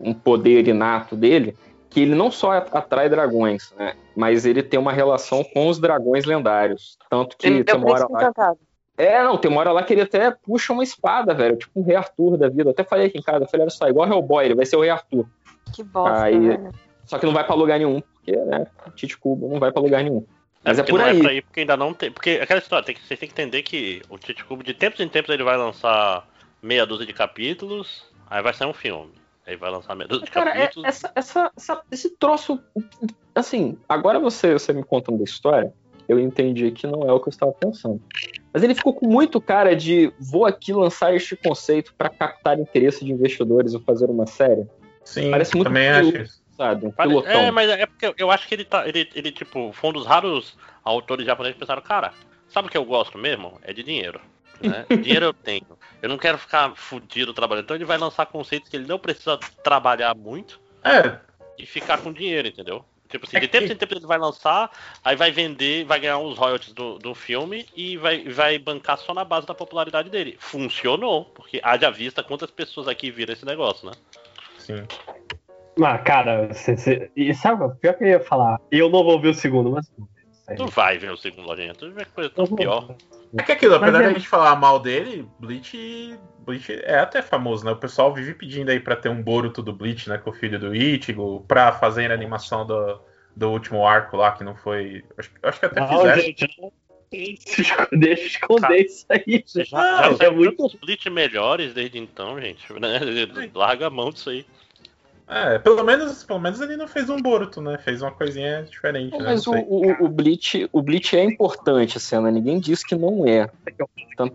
um 0.00 0.12
poder 0.14 0.68
inato 0.68 1.16
dele, 1.16 1.56
que 1.90 2.00
ele 2.00 2.14
não 2.14 2.30
só 2.30 2.52
atrai 2.52 3.08
dragões, 3.08 3.72
né? 3.76 3.94
Mas 4.14 4.44
ele 4.44 4.62
tem 4.62 4.78
uma 4.78 4.92
relação 4.92 5.42
com 5.42 5.68
os 5.68 5.78
dragões 5.78 6.24
lendários. 6.26 6.98
Tanto 7.08 7.36
que 7.36 7.46
Ele 7.46 7.64
tem 7.64 7.76
uma 7.76 7.90
hora 7.90 8.06
lá. 8.10 8.20
encantado. 8.22 8.58
É, 8.96 9.22
não, 9.22 9.38
tem 9.38 9.50
uma 9.50 9.60
hora 9.60 9.72
lá 9.72 9.82
que 9.82 9.94
ele 9.94 10.02
até 10.02 10.30
puxa 10.30 10.72
uma 10.72 10.82
espada, 10.82 11.32
velho. 11.32 11.56
Tipo 11.56 11.80
um 11.80 11.84
rei 11.84 11.96
Arthur 11.96 12.36
da 12.36 12.48
vida. 12.48 12.64
Eu 12.64 12.70
até 12.72 12.84
falei 12.84 13.06
aqui 13.06 13.16
em 13.18 13.22
casa, 13.22 13.44
eu 13.44 13.48
falei, 13.48 13.62
olha 13.62 13.70
só, 13.70 13.88
igual 13.88 14.06
Hellboy, 14.08 14.44
ele 14.44 14.54
vai 14.56 14.66
ser 14.66 14.76
o 14.76 14.80
rei 14.80 14.90
Arthur. 14.90 15.24
Que 15.72 15.82
bosta, 15.82 16.22
Aí- 16.24 16.38
velho. 16.38 16.70
Só 17.08 17.18
que 17.18 17.26
não 17.26 17.32
vai 17.32 17.42
pra 17.44 17.54
lugar 17.54 17.78
nenhum, 17.78 18.00
porque, 18.00 18.36
né, 18.36 18.66
Tite 18.94 19.16
Cubo 19.16 19.48
não 19.48 19.58
vai 19.58 19.72
pra 19.72 19.82
lugar 19.82 20.04
nenhum. 20.04 20.24
Mas 20.62 20.78
é, 20.78 20.82
porque 20.82 20.92
por 20.92 20.98
não 21.00 21.06
aí. 21.06 21.18
é 21.18 21.22
pra 21.22 21.32
ir, 21.32 21.42
porque 21.42 21.60
ainda 21.60 21.76
não 21.76 21.94
tem. 21.94 22.10
Porque 22.12 22.38
aquela 22.42 22.60
história, 22.60 22.84
tem 22.84 22.94
que, 22.94 23.00
vocês 23.00 23.18
têm 23.18 23.28
que 23.28 23.32
entender 23.32 23.62
que 23.62 24.02
o 24.10 24.18
Tite 24.18 24.44
Cubo, 24.44 24.62
de 24.62 24.74
tempos 24.74 25.00
em 25.00 25.08
tempos, 25.08 25.32
ele 25.32 25.42
vai 25.42 25.56
lançar 25.56 26.28
meia 26.62 26.84
dúzia 26.84 27.06
de 27.06 27.12
capítulos, 27.14 28.04
aí 28.28 28.42
vai 28.42 28.52
sair 28.52 28.68
um 28.68 28.74
filme. 28.74 29.10
Aí 29.46 29.56
vai 29.56 29.70
lançar 29.70 29.94
meia 29.94 30.06
dúzia 30.06 30.26
de 30.26 30.30
Cara, 30.30 30.50
é- 30.50 30.60
capítulos. 30.60 30.86
essa, 30.88 31.10
essa- 31.14 31.50
essa- 31.56 31.82
esse 31.90 32.10
troço. 32.10 32.60
Assim, 33.34 33.78
agora 33.88 34.18
você, 34.20 34.52
você 34.52 34.72
me 34.74 34.82
contando 34.84 35.16
da 35.18 35.24
história, 35.24 35.72
eu 36.08 36.18
entendi 36.20 36.70
que 36.70 36.86
não 36.86 37.08
é 37.08 37.12
o 37.12 37.20
que 37.20 37.28
eu 37.28 37.30
estava 37.30 37.52
pensando. 37.52 38.00
Mas 38.52 38.62
ele 38.62 38.74
ficou 38.74 38.92
com 38.92 39.06
muito 39.06 39.40
cara 39.40 39.74
de 39.74 40.12
vou 40.18 40.44
aqui 40.44 40.72
lançar 40.72 41.14
este 41.14 41.36
conceito 41.36 41.94
para 41.96 42.10
captar 42.10 42.58
interesse 42.58 43.04
de 43.04 43.12
investidores 43.12 43.72
ou 43.74 43.80
fazer 43.80 44.10
uma 44.10 44.26
série. 44.26 44.66
Sim, 45.04 45.30
Parece 45.30 45.54
muito 45.54 45.68
também 45.68 45.88
acho 45.88 46.16
isso. 46.16 46.42
Sabe? 46.58 46.86
Um 46.86 46.90
Pare- 46.90 47.08
pilotão. 47.08 47.40
É, 47.40 47.50
mas 47.50 47.70
é 47.70 47.86
porque 47.86 48.12
eu 48.18 48.30
acho 48.30 48.46
que 48.46 48.54
ele 48.54 48.64
tá. 48.64 48.86
Ele, 48.86 49.08
ele, 49.14 49.30
tipo, 49.30 49.72
foi 49.72 49.90
um 49.90 49.92
dos 49.92 50.04
raros 50.04 50.58
autores 50.84 51.24
japoneses 51.24 51.54
que 51.54 51.60
pensaram, 51.60 51.80
cara, 51.80 52.12
sabe 52.48 52.68
o 52.68 52.70
que 52.70 52.76
eu 52.76 52.84
gosto 52.84 53.16
mesmo? 53.16 53.58
É 53.62 53.72
de 53.72 53.82
dinheiro. 53.82 54.20
Né? 54.60 54.84
dinheiro 55.00 55.26
eu 55.26 55.32
tenho. 55.32 55.78
Eu 56.02 56.08
não 56.08 56.18
quero 56.18 56.36
ficar 56.36 56.74
fudido 56.74 57.32
trabalhando. 57.32 57.64
Então 57.64 57.76
ele 57.76 57.84
vai 57.84 57.96
lançar 57.96 58.26
conceitos 58.26 58.68
que 58.68 58.76
ele 58.76 58.86
não 58.86 58.98
precisa 58.98 59.38
trabalhar 59.62 60.14
muito 60.14 60.60
É, 60.84 61.18
e 61.56 61.64
ficar 61.64 61.98
com 61.98 62.12
dinheiro, 62.12 62.48
entendeu? 62.48 62.84
Tipo 63.08 63.24
assim, 63.26 63.40
de 63.40 63.48
tempo 63.48 63.72
em 63.72 63.76
tempo 63.76 63.94
ele 63.94 64.06
vai 64.06 64.18
lançar, 64.18 64.70
aí 65.02 65.16
vai 65.16 65.30
vender, 65.30 65.86
vai 65.86 65.98
ganhar 65.98 66.18
uns 66.18 66.36
royalties 66.36 66.74
do, 66.74 66.98
do 66.98 67.14
filme 67.14 67.66
e 67.74 67.96
vai, 67.96 68.22
vai 68.24 68.58
bancar 68.58 68.98
só 68.98 69.14
na 69.14 69.24
base 69.24 69.46
da 69.46 69.54
popularidade 69.54 70.10
dele. 70.10 70.36
Funcionou, 70.38 71.24
porque 71.24 71.58
haja 71.64 71.90
vista 71.90 72.22
quantas 72.22 72.50
pessoas 72.50 72.86
aqui 72.86 73.10
viram 73.10 73.32
esse 73.32 73.46
negócio, 73.46 73.86
né? 73.86 73.92
sim. 74.58 74.84
Mas, 75.78 76.02
cara, 76.02 76.48
você, 76.52 76.76
você- 76.76 77.10
e 77.16 77.32
sabe, 77.32 77.62
o 77.64 77.70
pior 77.70 77.94
que 77.94 78.04
eu 78.04 78.08
ia 78.08 78.20
falar, 78.20 78.60
eu 78.70 78.90
não 78.90 79.04
vou 79.04 79.20
ver 79.20 79.28
o 79.28 79.34
segundo, 79.34 79.70
mas. 79.70 79.90
Tu 80.56 80.66
vai 80.66 80.98
ver 80.98 81.12
o 81.12 81.16
segundo 81.16 81.46
lojinha, 81.46 81.74
tu 81.74 81.86
vai 81.92 82.04
ver 82.04 82.06
coisa 82.12 82.30
tão 82.30 82.46
pior. 82.46 82.96
É 83.36 83.42
que 83.42 83.52
aquilo, 83.52 83.74
apesar 83.74 83.92
Mas 83.92 84.00
é- 84.00 84.04
da 84.08 84.12
gente 84.14 84.28
falar 84.28 84.56
mal 84.56 84.80
dele, 84.80 85.28
Bleach, 85.38 86.18
Bleach 86.40 86.72
é 86.72 86.98
até 86.98 87.20
famoso, 87.20 87.64
né? 87.64 87.70
O 87.70 87.76
pessoal 87.76 88.12
vive 88.14 88.32
pedindo 88.34 88.70
aí 88.70 88.80
pra 88.80 88.96
ter 88.96 89.10
um 89.10 89.22
Boruto 89.22 89.62
do 89.62 89.72
Bleach, 89.72 90.08
né? 90.08 90.16
Com 90.16 90.30
o 90.30 90.32
filho 90.32 90.58
do 90.58 90.74
Ichigo, 90.74 91.44
pra 91.46 91.70
fazer 91.72 92.10
a 92.10 92.14
animação 92.14 92.66
do, 92.66 92.98
do 93.36 93.50
último 93.50 93.86
arco 93.86 94.16
lá, 94.16 94.32
que 94.32 94.42
não 94.42 94.56
foi. 94.56 95.04
Acho, 95.18 95.30
acho 95.42 95.60
que 95.60 95.66
até 95.66 95.80
Não, 95.80 95.88
fizeram. 95.88 96.20
gente, 96.22 96.56
não. 96.58 96.72
Deixa 97.92 98.22
eu 98.22 98.26
esconder 98.26 98.84
isso 98.84 99.06
aí, 99.08 99.22
gente. 99.26 99.64
Já, 99.64 100.12
já 100.14 100.24
é 100.26 100.30
muito. 100.30 100.70
Bleach 100.80 101.08
melhores 101.10 101.72
desde 101.74 101.98
então, 101.98 102.40
gente. 102.40 102.70
né? 102.74 103.00
Larga 103.54 103.86
a 103.86 103.90
mão 103.90 104.10
disso 104.10 104.30
aí. 104.30 104.44
É, 105.28 105.58
pelo 105.58 105.84
menos, 105.84 106.24
pelo 106.24 106.40
menos 106.40 106.58
ele 106.60 106.76
não 106.76 106.88
fez 106.88 107.10
um 107.10 107.20
Boruto, 107.20 107.60
né? 107.60 107.76
Fez 107.78 108.00
uma 108.00 108.10
coisinha 108.10 108.62
diferente, 108.62 109.16
né? 109.16 109.24
Mas 109.24 109.44
Não 109.44 109.60
o, 109.60 109.84
o, 109.84 110.04
o, 110.06 110.08
Bleach, 110.08 110.68
o 110.72 110.80
Bleach 110.80 111.14
é 111.16 111.22
importante, 111.22 111.98
a 111.98 112.00
cena. 112.00 112.30
Ninguém 112.30 112.58
diz 112.58 112.82
que 112.82 112.94
não 112.94 113.26
é. 113.26 113.50
Tanto, 114.16 114.34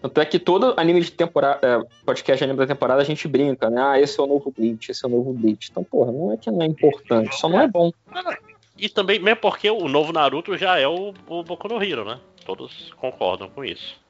tanto 0.00 0.20
é 0.20 0.24
que 0.24 0.38
todo 0.38 0.72
anime 0.76 1.00
de 1.00 1.10
temporada, 1.10 1.66
é, 1.66 2.04
podcast 2.04 2.38
de 2.38 2.44
anime 2.44 2.64
da 2.64 2.72
temporada, 2.72 3.02
a 3.02 3.04
gente 3.04 3.26
brinca, 3.26 3.68
né? 3.68 3.82
Ah, 3.82 4.00
esse 4.00 4.20
é 4.20 4.22
o 4.22 4.26
novo 4.26 4.54
Bleach, 4.56 4.92
esse 4.92 5.04
é 5.04 5.08
o 5.08 5.10
novo 5.10 5.32
Bleach. 5.32 5.68
Então, 5.68 5.82
porra, 5.82 6.12
não 6.12 6.32
é 6.32 6.36
que 6.36 6.48
não 6.48 6.62
é 6.62 6.66
importante, 6.66 7.36
só 7.36 7.48
não 7.48 7.60
é 7.60 7.66
bom. 7.66 7.90
E 8.78 8.88
também, 8.88 9.18
mesmo 9.18 9.40
porque 9.40 9.68
o 9.68 9.88
novo 9.88 10.12
Naruto 10.12 10.56
já 10.56 10.78
é 10.78 10.86
o, 10.86 11.12
o 11.26 11.42
Boku 11.42 11.66
no 11.66 11.82
Hero, 11.82 12.04
né? 12.04 12.20
Todos 12.46 12.92
concordam 12.96 13.50
com 13.50 13.64
isso. 13.64 14.00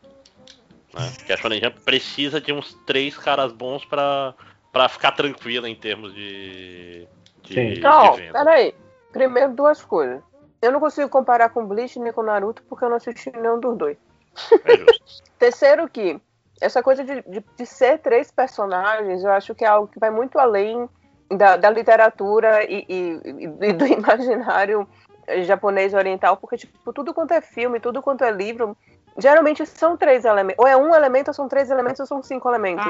Né? 0.94 1.10
Que 1.26 1.32
a 1.32 1.36
Shonen 1.36 1.60
Jump 1.60 1.80
precisa 1.80 2.40
de 2.40 2.52
uns 2.52 2.74
três 2.86 3.16
caras 3.16 3.52
bons 3.52 3.84
pra, 3.84 4.34
pra 4.72 4.88
ficar 4.88 5.12
tranquila 5.12 5.68
em 5.68 5.74
termos 5.74 6.14
de, 6.14 7.06
de, 7.42 7.74
de 7.74 7.80
Não, 7.80 8.16
peraí. 8.32 8.74
Primeiro, 9.12 9.52
duas 9.52 9.82
coisas. 9.84 10.22
Eu 10.62 10.70
não 10.72 10.80
consigo 10.80 11.08
comparar 11.08 11.48
com 11.50 11.66
Bleach 11.66 11.98
nem 11.98 12.12
com 12.12 12.22
Naruto 12.22 12.62
porque 12.68 12.84
eu 12.84 12.88
não 12.88 12.96
assisti 12.96 13.30
nenhum 13.34 13.58
dos 13.58 13.76
dois. 13.76 13.96
Terceiro 15.38 15.88
que 15.88 16.20
essa 16.60 16.82
coisa 16.82 17.02
de, 17.02 17.22
de, 17.22 17.42
de 17.56 17.66
ser 17.66 17.98
três 17.98 18.30
personagens, 18.30 19.24
eu 19.24 19.32
acho 19.32 19.54
que 19.54 19.64
é 19.64 19.68
algo 19.68 19.88
que 19.88 19.98
vai 19.98 20.10
muito 20.10 20.38
além 20.38 20.88
da, 21.30 21.56
da 21.56 21.70
literatura 21.70 22.62
e, 22.70 22.84
e- 22.88 23.20
e 23.62 23.72
do 23.72 23.86
imaginário 23.88 24.86
japonês 25.44 25.94
oriental, 25.94 26.36
porque 26.36 26.56
tipo, 26.58 26.92
tudo 26.92 27.14
quanto 27.14 27.32
é 27.32 27.40
filme, 27.40 27.80
tudo 27.80 28.02
quanto 28.02 28.22
é 28.24 28.30
livro, 28.30 28.76
geralmente 29.16 29.64
são 29.64 29.96
três 29.96 30.24
elementos. 30.24 30.58
Ou 30.62 30.66
é 30.68 30.76
um 30.76 30.94
elemento, 30.94 31.28
ou 31.28 31.34
são 31.34 31.48
três 31.48 31.70
elementos, 31.70 32.00
ou 32.00 32.06
são 32.06 32.22
cinco 32.22 32.48
elementos. 32.48 32.84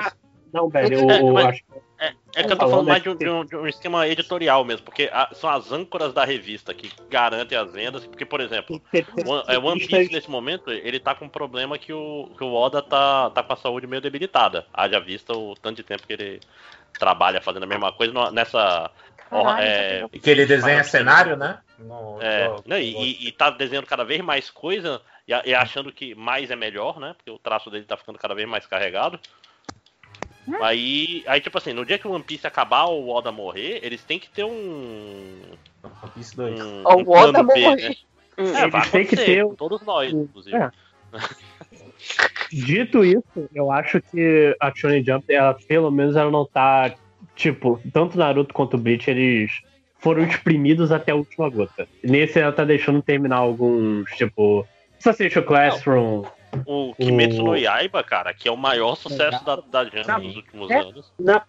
Não, 0.52 0.68
velho, 0.68 0.94
eu, 1.00 1.10
É, 1.10 1.20
eu 1.20 1.32
mas- 1.32 1.46
acho 1.46 1.64
É, 2.02 2.14
é 2.34 2.42
que 2.44 2.52
eu 2.54 2.56
tô 2.56 2.66
Falando 2.70 2.88
mais 2.88 3.02
de 3.02 3.10
um, 3.10 3.14
de 3.14 3.28
um- 3.28 3.44
de 3.44 3.56
um 3.56 3.66
esquema 3.66 4.08
editorial 4.08 4.64
mesmo, 4.64 4.86
porque 4.86 5.10
a- 5.12 5.28
são 5.34 5.50
as 5.50 5.70
âncoras 5.70 6.14
da 6.14 6.24
revista 6.24 6.72
que 6.72 6.90
garantem 7.10 7.58
as 7.58 7.70
vendas. 7.72 8.06
Porque, 8.06 8.24
por 8.24 8.40
exemplo, 8.40 8.80
One, 9.26 9.44
é, 9.46 9.58
One 9.58 9.86
Piece 9.86 10.10
nesse 10.10 10.30
momento, 10.30 10.70
ele 10.70 10.98
tá 10.98 11.14
com 11.14 11.26
um 11.26 11.28
problema 11.28 11.76
que 11.76 11.92
o, 11.92 12.30
que 12.38 12.42
o 12.42 12.54
Oda 12.54 12.80
tá, 12.80 13.28
tá 13.28 13.42
com 13.42 13.52
a 13.52 13.56
saúde 13.56 13.86
meio 13.86 14.00
debilitada. 14.00 14.66
Haja 14.72 14.98
vista 14.98 15.34
o 15.34 15.54
tanto 15.56 15.76
de 15.76 15.82
tempo 15.82 16.06
que 16.06 16.14
ele 16.14 16.40
trabalha 16.98 17.42
fazendo 17.42 17.64
a 17.64 17.66
mesma 17.66 17.92
coisa 17.92 18.12
no- 18.14 18.30
nessa. 18.30 18.90
Caralho, 19.28 19.62
é, 19.62 20.06
E 20.10 20.18
que 20.18 20.30
ele 20.30 20.46
desenha 20.46 20.82
cenário, 20.82 21.36
né? 21.36 21.58
No- 21.78 22.18
é, 22.20 22.48
no- 22.48 22.62
né, 22.66 22.82
e, 22.82 22.96
e- 22.96 23.28
e 23.28 23.32
tá 23.32 23.50
desenhando 23.50 23.86
cada 23.86 24.04
vez 24.04 24.20
mais 24.22 24.50
coisa 24.50 25.00
e, 25.28 25.32
e 25.50 25.54
achando 25.54 25.92
que 25.92 26.14
mais 26.14 26.50
é 26.50 26.56
melhor, 26.56 26.98
né? 26.98 27.14
Porque 27.16 27.30
o 27.30 27.38
traço 27.38 27.70
dele 27.70 27.84
tá 27.84 27.96
ficando 27.96 28.18
cada 28.18 28.34
vez 28.34 28.48
mais 28.48 28.66
carregado. 28.66 29.20
Aí, 30.60 31.22
aí, 31.26 31.40
tipo 31.40 31.56
assim, 31.58 31.72
no 31.72 31.84
dia 31.84 31.98
que 31.98 32.06
o 32.06 32.12
One 32.12 32.24
Piece 32.24 32.46
acabar 32.46 32.84
ou 32.84 33.04
o 33.04 33.08
Oda 33.10 33.30
morrer, 33.30 33.80
eles 33.82 34.02
têm 34.02 34.18
que 34.18 34.30
ter 34.30 34.44
um. 34.44 35.40
One 35.82 36.12
Piece 36.14 36.36
2. 36.36 36.60
Um, 36.60 36.64
um 36.64 36.82
o 36.82 37.10
Oda 37.10 37.32
plano 37.32 37.48
B, 37.48 37.60
morrer. 37.60 37.76
né? 37.76 37.94
Hum. 38.38 38.56
É, 38.56 38.68
vai 38.68 38.80
Eles 38.80 38.90
têm 38.90 39.06
que 39.06 39.16
ter 39.16 39.44
com 39.44 39.54
todos 39.54 39.82
nós, 39.82 40.12
inclusive. 40.12 40.56
É. 40.56 40.70
Dito 42.52 43.04
isso, 43.04 43.48
eu 43.54 43.70
acho 43.70 44.00
que 44.00 44.56
a 44.58 44.74
Shonen 44.74 45.04
Jump, 45.04 45.32
ela, 45.32 45.54
pelo 45.54 45.90
menos 45.90 46.16
ela 46.16 46.30
não 46.30 46.44
tá, 46.44 46.92
tipo, 47.36 47.80
tanto 47.92 48.18
Naruto 48.18 48.54
quanto 48.54 48.78
Bleach, 48.78 49.08
eles 49.10 49.52
foram 49.98 50.24
exprimidos 50.24 50.90
até 50.90 51.12
a 51.12 51.16
última 51.16 51.48
gota. 51.48 51.86
Nesse 52.02 52.40
ela 52.40 52.52
tá 52.52 52.64
deixando 52.64 53.02
terminar 53.02 53.36
alguns, 53.36 54.10
tipo, 54.12 54.66
Assassination 54.98 55.42
Classroom. 55.42 56.24
O 56.66 56.94
Kimetsu 56.94 57.42
no 57.42 57.52
O- 57.52 57.56
Yaiba, 57.56 58.02
cara, 58.02 58.34
que 58.34 58.48
é 58.48 58.52
o 58.52 58.56
maior 58.56 58.96
sucesso 58.96 59.44
da, 59.44 59.56
da 59.56 59.84
Jump 59.84 60.26
nos 60.26 60.36
últimos 60.36 60.70
É, 60.70 60.78
anos. 60.80 61.12
na, 61.18 61.42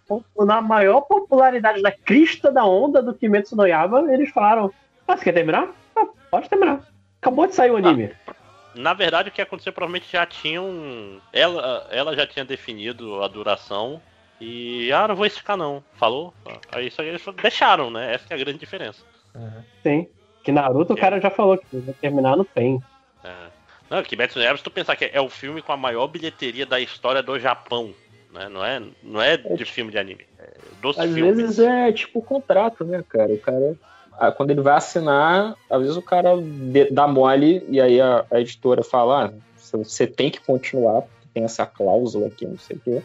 na 0.46 0.62
maior 0.62 1.02
popularidade, 1.02 1.82
na 1.82 1.92
crista 1.92 2.52
da 2.52 2.64
onda 2.66 3.02
do 3.02 3.14
Kimetsu 3.14 3.56
no 3.56 3.66
Yaiba, 3.66 4.14
eles 4.14 4.30
falaram, 4.32 4.72
ah, 5.08 5.18
você 5.18 5.24
quer 5.26 5.34
terminar? 5.34 5.70
Ah, 5.96 6.06
pode 6.30 6.50
terminar. 6.50 6.82
Acabou 7.22 7.48
de 7.48 7.56
sair 7.56 7.72
o 7.72 7.78
anime. 7.78 8.12
Na 8.76 8.94
verdade, 8.94 9.30
o 9.30 9.32
que 9.32 9.42
aconteceu 9.42 9.74
provavelmente 9.74 10.12
já 10.12 10.26
tinham. 10.26 11.20
Ela, 11.34 11.88
ela 11.92 12.16
já 12.16 12.26
tinha 12.26 12.46
definido 12.46 13.22
a 13.22 13.28
duração. 13.28 14.02
E. 14.40 14.92
Ah, 14.94 15.08
não 15.08 15.16
vou 15.16 15.26
esticar 15.26 15.58
não. 15.58 15.84
Falou? 15.96 16.34
Aí 16.72 16.88
isso 16.88 17.02
aí 17.02 17.10
eles 17.10 17.24
deixaram, 17.42 17.92
né? 17.92 18.14
Essa 18.14 18.26
que 18.28 18.34
é 18.34 18.36
a 18.38 18.40
grande 18.40 18.58
diferença. 18.60 19.04
Sim. 19.84 20.08
Que 20.44 20.52
Naruto, 20.52 20.94
o 20.94 20.98
cara 20.98 21.20
já 21.20 21.30
falou 21.30 21.58
que 21.58 21.78
vai 21.78 21.94
terminar 21.96 22.36
no 22.38 22.46
PEN. 22.46 22.80
É. 23.24 23.30
Não, 23.92 24.02
Kimetsu 24.04 24.40
no 24.40 24.44
Yaiba, 24.46 24.58
se 24.58 24.64
tu 24.64 24.72
pensar 24.72 24.96
que 24.96 25.04
é 25.14 25.20
o 25.20 25.28
filme 25.30 25.62
com 25.62 25.74
a 25.74 25.78
maior 25.78 26.08
bilheteria 26.08 26.66
da 26.66 26.80
história 26.80 27.22
do 27.22 27.38
Japão. 27.38 27.94
Né? 28.34 28.48
Não, 28.48 28.64
é, 28.64 28.82
não 29.04 29.22
é 29.22 29.36
de 29.36 29.66
filme 29.66 29.92
de 29.92 29.98
anime. 29.98 30.26
É 30.40 30.48
dos 30.82 30.98
Às 30.98 31.12
filmes. 31.14 31.36
vezes 31.36 31.60
é 31.60 31.92
tipo 31.92 32.22
contrato, 32.22 32.86
né, 32.86 33.04
cara? 33.10 33.34
O 33.34 33.38
cara. 33.38 33.76
Quando 34.38 34.52
ele 34.52 34.62
vai 34.62 34.76
assinar, 34.76 35.56
às 35.70 35.82
vezes 35.82 35.98
o 35.98 36.02
cara 36.02 36.30
de- 36.38 36.90
dá 36.92 37.06
mole 37.08 37.66
e 37.70 37.82
aí 37.82 38.00
a, 38.00 38.26
a 38.32 38.40
editora 38.40 38.82
fala: 38.84 39.26
ah, 39.26 39.32
você- 39.58 40.08
tem 40.08 40.30
que 40.32 40.40
continuar, 40.40 41.02
porque 41.02 41.28
tem 41.34 41.44
essa 41.44 41.66
cláusula 41.66 42.28
aqui, 42.28 42.46
não 42.48 42.58
sei 42.58 42.78
o 42.78 42.80
quê. 42.80 43.02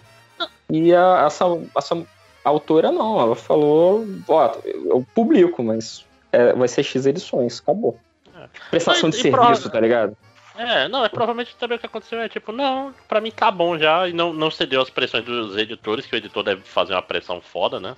E 0.70 0.94
a- 0.94 1.24
essa, 1.26 1.44
essa 1.76 2.06
autora 2.44 2.92
não, 2.92 3.18
ela 3.20 3.34
falou: 3.34 4.06
ó, 4.28 4.55
eu 4.65 5.05
publico, 5.15 5.62
mas 5.65 6.05
é, 6.31 6.52
vai 6.52 6.68
ser 6.68 6.82
X 6.84 7.06
edições, 7.06 7.58
acabou. 7.60 7.98
Prestação 8.70 9.10
de 9.10 9.16
É. 9.16 9.18
Mas, 9.18 9.26
e 9.26 9.31
prova- 9.31 9.47
serviço, 9.48 9.70
tá 9.70 9.81
ligado? 9.81 10.16
É, 10.56 10.88
não, 10.88 11.04
é 11.04 11.08
provavelmente 11.08 11.54
também 11.56 11.76
o 11.76 11.80
que 11.80 11.86
aconteceu 11.86 12.20
é 12.20 12.28
tipo, 12.28 12.52
não, 12.52 12.94
pra 13.08 13.20
mim 13.20 13.30
tá 13.30 13.50
bom 13.50 13.78
já, 13.78 14.08
e 14.08 14.12
não, 14.12 14.32
não 14.32 14.50
cedeu 14.50 14.80
às 14.80 14.90
pressões 14.90 15.24
dos 15.24 15.56
editores, 15.56 16.06
que 16.06 16.14
o 16.14 16.18
editor 16.18 16.42
deve 16.42 16.62
fazer 16.62 16.94
uma 16.94 17.02
pressão 17.02 17.40
foda, 17.40 17.78
né? 17.78 17.94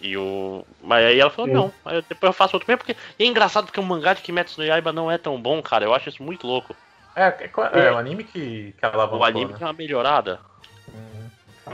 E 0.00 0.16
o. 0.16 0.64
Mas 0.82 1.04
aí 1.04 1.18
ela 1.18 1.30
falou, 1.30 1.48
Sim. 1.48 1.54
não, 1.54 1.72
aí 1.84 2.02
depois 2.08 2.28
eu 2.28 2.32
faço 2.32 2.56
outro 2.56 2.68
mesmo, 2.68 2.78
porque 2.78 2.96
e 3.18 3.24
é 3.24 3.26
engraçado 3.26 3.66
porque 3.66 3.80
o 3.80 3.82
mangá 3.82 4.14
de 4.14 4.22
Kimetsu 4.22 4.60
no 4.60 4.66
Yaiba 4.66 4.92
não 4.92 5.10
é 5.10 5.18
tão 5.18 5.40
bom, 5.40 5.62
cara. 5.62 5.84
Eu 5.84 5.94
acho 5.94 6.08
isso 6.08 6.22
muito 6.22 6.46
louco. 6.46 6.76
É, 7.14 7.28
é, 7.28 7.86
é 7.86 7.92
o 7.92 7.96
anime 7.96 8.24
que, 8.24 8.74
que 8.78 8.84
ela 8.84 9.12
O 9.14 9.24
anime 9.24 9.54
tem 9.54 9.66
uma 9.66 9.72
melhorada. 9.72 10.38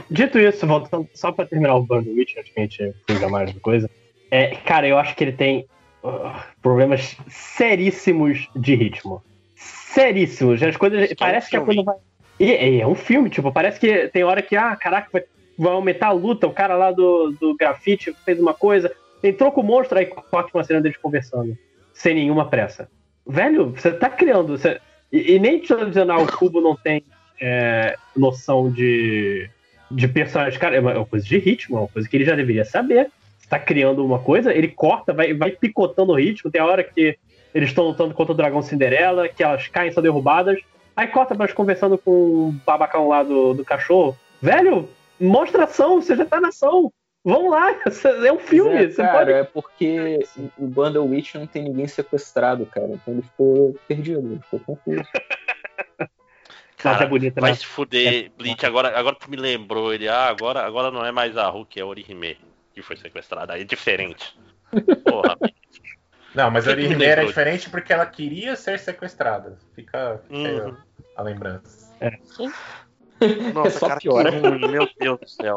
Dito 0.09 0.39
isso, 0.39 0.65
voltando 0.65 1.07
só 1.13 1.31
pra 1.31 1.45
terminar 1.45 1.75
o 1.75 1.83
Burn 1.83 2.09
Witch, 2.09 2.37
acho 2.37 2.51
que 2.51 2.59
a 2.59 2.63
gente 2.63 2.93
fuja 3.07 3.27
mais 3.29 3.53
de 3.53 3.59
coisa. 3.59 3.89
É, 4.31 4.55
cara, 4.55 4.87
eu 4.87 4.97
acho 4.97 5.15
que 5.15 5.23
ele 5.23 5.33
tem 5.33 5.67
uh, 6.03 6.33
problemas 6.61 7.15
seríssimos 7.27 8.47
de 8.55 8.73
ritmo. 8.73 9.21
Seríssimos. 9.93 10.61
As 10.61 10.75
coisas. 10.75 11.13
parece 11.17 11.49
que 11.49 11.57
a 11.57 11.61
coisa 11.61 11.83
vai. 11.83 11.95
E, 12.39 12.79
é 12.81 12.87
um 12.87 12.95
filme, 12.95 13.29
tipo, 13.29 13.51
parece 13.51 13.79
que 13.79 14.07
tem 14.09 14.23
hora 14.23 14.41
que, 14.41 14.55
ah, 14.55 14.75
caraca, 14.75 15.07
vai, 15.13 15.23
vai 15.57 15.71
aumentar 15.71 16.07
a 16.07 16.11
luta. 16.11 16.47
O 16.47 16.53
cara 16.53 16.75
lá 16.75 16.91
do, 16.91 17.31
do 17.39 17.55
grafite 17.55 18.13
fez 18.25 18.39
uma 18.39 18.53
coisa, 18.53 18.91
entrou 19.23 19.51
com 19.51 19.61
o 19.61 19.63
monstro, 19.63 19.97
aí 19.97 20.05
corta 20.07 20.49
uma 20.53 20.63
cena 20.63 20.81
deles 20.81 20.97
conversando. 20.97 21.57
Sem 21.93 22.15
nenhuma 22.15 22.49
pressa. 22.49 22.89
Velho, 23.25 23.69
você 23.69 23.91
tá 23.91 24.09
criando. 24.09 24.57
você- 24.57 24.79
e, 25.11 25.33
e 25.33 25.39
nem 25.39 25.59
tradicional 25.59 26.23
o 26.23 26.31
Cubo 26.37 26.59
não 26.59 26.75
tem 26.75 27.03
é, 27.39 27.95
noção 28.17 28.71
de, 28.71 29.47
de 29.91 30.07
personagem. 30.07 30.59
Cara, 30.59 30.75
é 30.75 30.79
uma, 30.79 30.91
é 30.91 30.97
uma 30.97 31.05
coisa 31.05 31.25
de 31.25 31.37
ritmo, 31.37 31.77
é 31.77 31.79
uma 31.81 31.87
coisa 31.87 32.09
que 32.09 32.17
ele 32.17 32.25
já 32.25 32.35
deveria 32.35 32.65
saber. 32.65 33.11
Você 33.37 33.47
tá 33.47 33.59
criando 33.59 34.03
uma 34.03 34.19
coisa, 34.19 34.51
ele 34.51 34.69
corta, 34.69 35.13
vai, 35.13 35.33
vai 35.33 35.51
picotando 35.51 36.13
o 36.13 36.15
ritmo. 36.15 36.49
Tem 36.49 36.59
a 36.59 36.65
hora 36.65 36.83
que 36.83 37.17
eles 37.53 37.69
estão 37.69 37.85
lutando 37.85 38.13
contra 38.13 38.33
o 38.33 38.35
dragão 38.35 38.61
Cinderela, 38.61 39.29
que 39.29 39.43
elas 39.43 39.67
caem, 39.67 39.91
são 39.91 40.03
derrubadas. 40.03 40.59
Aí 40.95 41.07
corta 41.07 41.35
pra 41.35 41.45
elas 41.45 41.55
conversando 41.55 41.97
com 41.97 42.11
o 42.11 42.55
babacão 42.65 43.07
lá 43.07 43.23
do, 43.23 43.53
do 43.53 43.65
cachorro. 43.65 44.17
Velho, 44.41 44.87
mostra 45.19 45.63
ação, 45.63 46.01
você 46.01 46.15
já 46.15 46.25
tá 46.25 46.39
na 46.39 46.49
ação. 46.49 46.91
Vamos 47.25 47.51
lá, 47.51 47.71
é 48.25 48.31
um 48.33 48.39
filme. 48.39 48.75
É, 48.75 48.89
você 48.89 49.01
cara, 49.01 49.17
pode... 49.17 49.31
é 49.31 49.43
porque 49.43 50.19
o 50.57 50.67
Bundle 50.67 51.07
Witch 51.07 51.35
não 51.35 51.47
tem 51.47 51.63
ninguém 51.63 51.87
sequestrado, 51.87 52.65
cara. 52.65 52.87
Então 52.87 53.13
ele 53.13 53.21
ficou 53.21 53.75
perdido, 53.87 54.19
ele 54.19 54.41
ficou 54.41 54.59
confuso. 54.59 55.03
Cara, 56.75 57.05
é 57.05 57.07
bonita, 57.07 57.39
vai 57.39 57.51
né? 57.51 57.55
se 57.55 57.65
fuder, 57.65 58.29
Bleach, 58.37 58.65
agora, 58.65 58.99
agora 58.99 59.15
tu 59.15 59.31
me 59.31 59.37
lembrou 59.37 59.93
ele. 59.93 60.09
Ah, 60.09 60.27
agora, 60.27 60.65
agora 60.65 60.91
não 60.91 61.05
é 61.05 61.13
mais 61.13 61.37
a 61.37 61.47
Hulk, 61.47 61.79
é 61.79 61.81
a 61.81 61.85
Orihime 61.85 62.37
que 62.73 62.81
foi 62.81 62.97
sequestrada. 62.97 63.53
Aí 63.53 63.61
é 63.61 63.63
diferente. 63.63 64.37
Porra. 65.05 65.37
Não, 66.35 66.49
mas 66.49 66.67
a 66.67 66.71
Por 66.73 66.79
era 66.79 66.89
lembrou? 66.97 67.25
diferente 67.27 67.69
porque 67.69 67.93
ela 67.93 68.05
queria 68.05 68.55
ser 68.55 68.79
sequestrada. 68.79 69.57
Fica, 69.75 70.21
Uhum. 70.29 70.75
a 71.15 71.21
lembrança. 71.21 71.91
Nossa, 73.53 73.79
só 73.79 73.87
cara, 73.87 73.99
piora. 74.01 74.31
que 74.31 74.37
ruim, 74.39 74.67
meu 74.71 74.87
Deus 74.99 75.19
do 75.19 75.29
céu. 75.29 75.55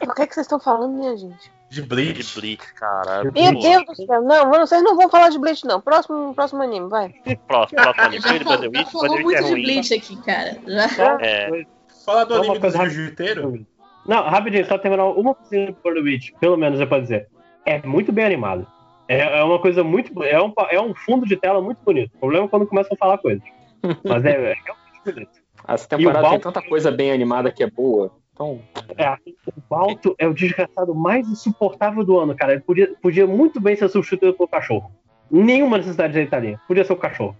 O 0.00 0.14
que, 0.14 0.22
é 0.22 0.26
que 0.26 0.34
vocês 0.34 0.46
estão 0.46 0.58
falando, 0.58 0.94
minha 0.94 1.16
gente? 1.16 1.50
De 1.68 1.82
Bleach. 1.82 2.22
De 2.22 2.40
Bleach, 2.40 2.74
cara. 2.74 3.24
Meu. 3.24 3.32
Deus 3.32 3.84
do 3.86 3.94
céu. 3.94 4.22
Não, 4.22 4.50
mano, 4.50 4.66
vocês 4.66 4.82
não 4.82 4.96
vão 4.96 5.08
falar 5.10 5.28
de 5.28 5.38
Bleach, 5.38 5.66
não. 5.66 5.80
Próximo, 5.80 6.34
próximo 6.34 6.62
anime, 6.62 6.88
vai. 6.88 7.12
Próximo, 7.46 7.82
próximo 7.82 8.04
anime. 8.04 8.20
Já, 8.22 8.28
Foi 8.28 8.38
de 8.38 8.44
fal- 8.44 8.56
Bundle 8.56 8.72
já 8.72 8.78
Witch, 8.80 8.92
falou 8.92 9.20
muito 9.20 9.38
é 9.38 9.42
de. 9.42 9.52
Bleach 9.62 9.94
aqui, 9.94 10.22
cara. 10.22 10.56
Já. 10.66 11.18
É, 11.20 11.66
Fala 12.04 12.24
do 12.26 12.34
anime 12.34 12.54
do 12.54 12.60
coisa 12.60 12.78
Jiu-Jiteiro. 12.88 13.66
Não, 14.06 14.22
rapidinho, 14.28 14.66
só 14.66 14.76
terminar 14.78 15.04
uma 15.06 15.34
coisinha 15.34 15.66
do 15.66 15.76
Burn 15.84 16.00
Witch, 16.00 16.30
pelo 16.40 16.56
menos 16.56 16.80
é 16.80 16.86
pra 16.86 16.98
dizer. 16.98 17.28
É 17.64 17.80
muito 17.86 18.10
bem 18.10 18.24
animado. 18.24 18.66
É, 19.08 19.38
é 19.40 19.44
uma 19.44 19.58
coisa 19.58 19.82
muito. 19.84 20.22
É 20.22 20.40
um, 20.42 20.52
é 20.70 20.80
um 20.80 20.94
fundo 20.94 21.26
de 21.26 21.36
tela 21.36 21.60
muito 21.60 21.78
bonito. 21.84 22.12
O 22.14 22.18
problema 22.20 22.46
é 22.46 22.48
quando 22.48 22.66
começam 22.66 22.92
a 22.94 22.96
falar 22.96 23.18
coisas. 23.18 23.42
Mas 24.04 24.24
é, 24.24 24.30
é 24.30 24.54
realmente 24.54 25.02
bonito. 25.04 25.42
Essa 25.68 25.84
E 25.84 25.86
o 25.86 25.98
temporada 25.98 26.20
tem 26.22 26.30
Balto- 26.30 26.52
tanta 26.52 26.62
coisa 26.68 26.90
bem 26.90 27.12
animada 27.12 27.50
que 27.52 27.62
é 27.62 27.70
boa. 27.70 28.12
Então, 28.32 28.60
É, 28.96 29.10
o 29.46 29.60
Balto 29.68 30.14
é 30.18 30.26
o 30.26 30.32
desgraçado 30.34 30.94
mais 30.94 31.28
insuportável 31.28 32.02
do 32.04 32.18
ano, 32.18 32.34
cara. 32.34 32.52
Ele 32.52 32.62
podia, 32.62 32.94
podia 33.00 33.26
muito 33.26 33.60
bem 33.60 33.76
ser 33.76 33.88
substituído 33.88 34.34
pelo 34.36 34.48
cachorro. 34.48 34.90
Nenhuma 35.30 35.76
necessidade 35.78 36.12
de 36.12 36.18
ele 36.20 36.26
estar 36.26 36.38
ali. 36.38 36.58
Podia 36.66 36.84
ser 36.84 36.92
o 36.94 36.96
cachorro. 36.96 37.36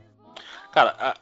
Cara, 0.72 0.94
a, 0.98 1.14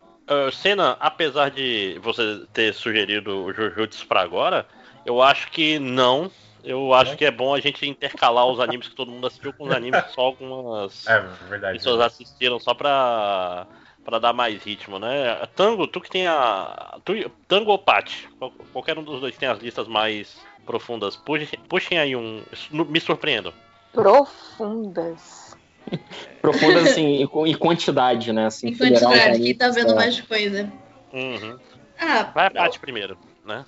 a 0.47 0.53
Senna, 0.53 0.97
apesar 1.01 1.51
de 1.51 1.99
você 2.03 2.45
ter 2.53 2.75
sugerido 2.75 3.45
o 3.45 3.53
Jujutsu 3.53 4.07
pra 4.07 4.21
agora, 4.23 4.67
eu 5.07 5.23
acho 5.23 5.51
que 5.51 5.79
não. 5.79 6.31
Eu 6.65 6.93
acho 6.95 7.17
que 7.17 7.25
é 7.25 7.31
bom 7.31 7.55
a 7.55 7.61
gente 7.61 7.87
intercalar 7.89 8.47
os 8.47 8.61
animes 8.61 8.89
que 8.89 8.95
todo 8.95 9.11
mundo 9.11 9.27
assistiu 9.27 9.53
com 9.53 9.65
os 9.65 9.73
animes 9.73 10.03
que 10.03 10.13
só 10.13 10.23
algumas 10.23 11.07
É 11.07 11.21
verdade. 11.49 11.79
pessoas 11.79 12.01
assistiram 12.01 12.59
só 12.59 12.75
pra, 12.75 13.67
pra 14.05 14.19
dar 14.19 14.33
mais 14.33 14.63
ritmo, 14.63 14.99
né? 14.99 15.37
Tango, 15.57 15.87
tu 15.87 16.01
que 16.01 16.11
tem 16.11 16.27
a. 16.27 16.99
Tu, 17.05 17.31
Tango 17.49 17.71
ou 17.71 17.79
Pat? 17.79 18.11
Qual- 18.39 18.53
Qualquer 18.73 18.99
um 18.99 19.03
dos 19.03 19.21
dois 19.21 19.37
tem 19.37 19.49
as 19.49 19.59
listas 19.59 19.89
mais 19.89 20.39
profundas. 20.67 21.17
Puxem, 21.17 21.59
puxem 21.69 21.99
aí 21.99 22.15
um. 22.15 22.43
Me 22.71 23.01
surpreendam. 23.01 23.53
Profundas. 23.93 25.57
profundas 26.41 26.91
assim, 26.91 27.27
em, 27.47 27.55
quantidade, 27.55 28.33
né? 28.33 28.47
Assim, 28.47 28.69
Em 28.69 28.77
quantidade, 28.77 29.41
quem 29.41 29.55
tá 29.55 29.69
vendo 29.71 29.93
É. 29.93 29.95
mais 29.95 30.21
coisa. 30.21 30.71
Uhum. 31.13 31.59
Ah, 31.99 32.31
Vai 32.35 32.47
a 32.47 32.51
Pat 32.51 32.79
primeiro, 32.79 33.19
né? 33.45 33.65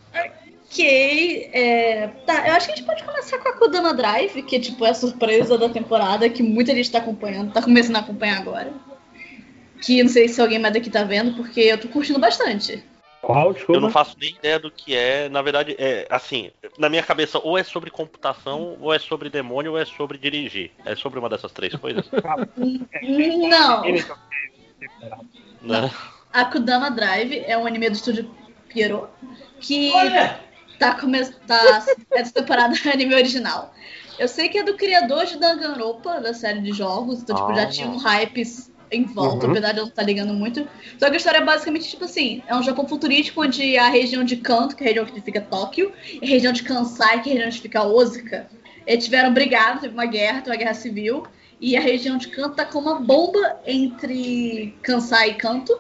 Ok. 0.73 1.51
é, 1.53 2.09
Tá, 2.27 2.49
eu 2.49 2.55
acho 2.55 2.67
que 2.67 2.73
a 2.73 2.77
gente 2.77 2.87
pode 2.87 3.05
começar 3.05 3.39
com 3.39 3.49
a 3.49 3.53
Kudama 3.53 3.93
Drive, 3.93 4.43
que 4.43 4.59
tipo, 4.59 4.85
é 4.87 4.91
a 4.91 4.95
surpresa 4.95 5.59
da 5.59 5.69
temporada, 5.69 6.29
que 6.29 6.43
muita 6.43 6.75
gente 6.75 6.91
tá 6.91 6.99
acompanhando, 6.99 7.53
tá 7.53 7.63
começando 7.63 7.97
a 7.97 8.01
acompanhar 8.01 8.39
agora. 8.39 8.73
Que 9.83 10.03
não 10.03 10.11
sei 10.11 10.29
se 10.29 10.41
alguém 10.41 10.59
mais 10.59 10.73
daqui 10.73 10.89
tá 10.89 11.05
vendo, 11.05 11.35
porque 11.35 11.61
eu 11.61 11.79
tô 11.79 11.89
curtindo 11.89 12.19
bastante. 12.19 12.83
Qual? 13.21 13.53
Desculpa. 13.53 13.77
Eu 13.77 13.81
não 13.81 13.91
faço 13.91 14.17
nem 14.21 14.31
ideia 14.31 14.59
do 14.59 14.71
que 14.71 14.97
é. 14.97 15.29
Na 15.29 15.43
verdade, 15.43 15.77
é 15.79 16.07
assim, 16.11 16.51
na 16.79 16.89
minha 16.89 17.03
cabeça, 17.03 17.39
ou 17.39 17.57
é 17.57 17.63
sobre 17.63 17.91
computação, 17.91 18.77
ou 18.81 18.93
é 18.93 18.99
sobre 18.99 19.29
demônio, 19.31 19.73
ou 19.73 19.79
é 19.79 19.85
sobre 19.85 20.19
dirigir. 20.19 20.73
É 20.85 20.97
sobre 20.97 21.19
uma 21.19 21.29
dessas 21.29 21.53
três 21.53 21.75
coisas? 21.75 22.09
Não. 23.49 23.83
né? 25.63 25.91
Akudama 26.33 26.91
Drive 26.91 27.45
é 27.47 27.57
um 27.59 27.67
anime 27.67 27.91
do 27.91 27.95
estúdio 27.95 28.29
Pierrot 28.69 29.09
que 29.61 29.93
tá, 29.93 30.41
come... 30.91 31.25
tá 31.47 31.85
essa 32.13 32.33
temporada 32.33 32.75
anime 32.93 33.15
original. 33.15 33.73
Eu 34.19 34.29
sei 34.29 34.49
que 34.49 34.59
é 34.59 34.63
do 34.63 34.75
criador 34.77 35.25
de 35.25 35.39
Danganronpa, 35.39 36.21
da 36.21 36.35
série 36.35 36.61
de 36.61 36.73
jogos, 36.73 37.21
então 37.21 37.35
tipo, 37.37 37.55
já 37.55 37.63
Ah. 37.63 37.67
tinha 37.67 37.89
um 37.89 37.97
hype 37.97 38.43
em 38.91 39.05
volta, 39.05 39.47
Uhum. 39.47 39.53
apesar 39.53 39.73
de 39.73 39.79
eu 39.79 39.85
não 39.85 39.89
estar 39.89 40.03
ligando 40.03 40.35
muito. 40.35 40.69
Só 40.99 41.07
que 41.09 41.15
a 41.15 41.17
história 41.17 41.39
é 41.39 41.45
basicamente 41.45 41.89
tipo 41.89 42.05
assim, 42.05 42.43
é 42.47 42.55
um 42.55 42.63
Japão 42.63 42.87
futurístico 42.87 43.41
onde 43.43 43.79
a 43.79 43.89
região 43.89 44.23
de 44.23 44.37
Kanto, 44.37 44.77
que 44.77 44.83
é 44.83 44.87
a 44.87 44.89
região 44.89 45.07
que 45.07 45.21
fica 45.23 45.41
Tóquio, 45.41 45.93
e 46.21 46.25
a 46.27 46.29
região 46.29 46.53
de 46.53 46.63
Kansai, 46.63 47.23
que 47.23 47.31
é 47.31 47.33
a 47.33 47.35
região 47.37 47.49
onde 47.49 47.61
fica 47.61 47.83
Osaka, 47.83 48.49
eles 48.87 49.05
tiveram 49.05 49.33
brigado, 49.33 49.81
teve 49.81 49.95
uma 49.95 50.05
guerra, 50.05 50.41
teve 50.43 50.51
uma 50.51 50.57
guerra 50.59 50.75
civil, 50.75 51.27
e 51.59 51.75
a 51.77 51.81
região 51.81 52.19
de 52.19 52.29
Kanto 52.29 52.57
tá 52.57 52.67
com 52.67 52.81
uma 52.81 52.97
bomba 53.01 53.57
entre 53.67 54.77
Kansai 54.83 55.31
e 55.31 55.35
Kanto. 55.35 55.75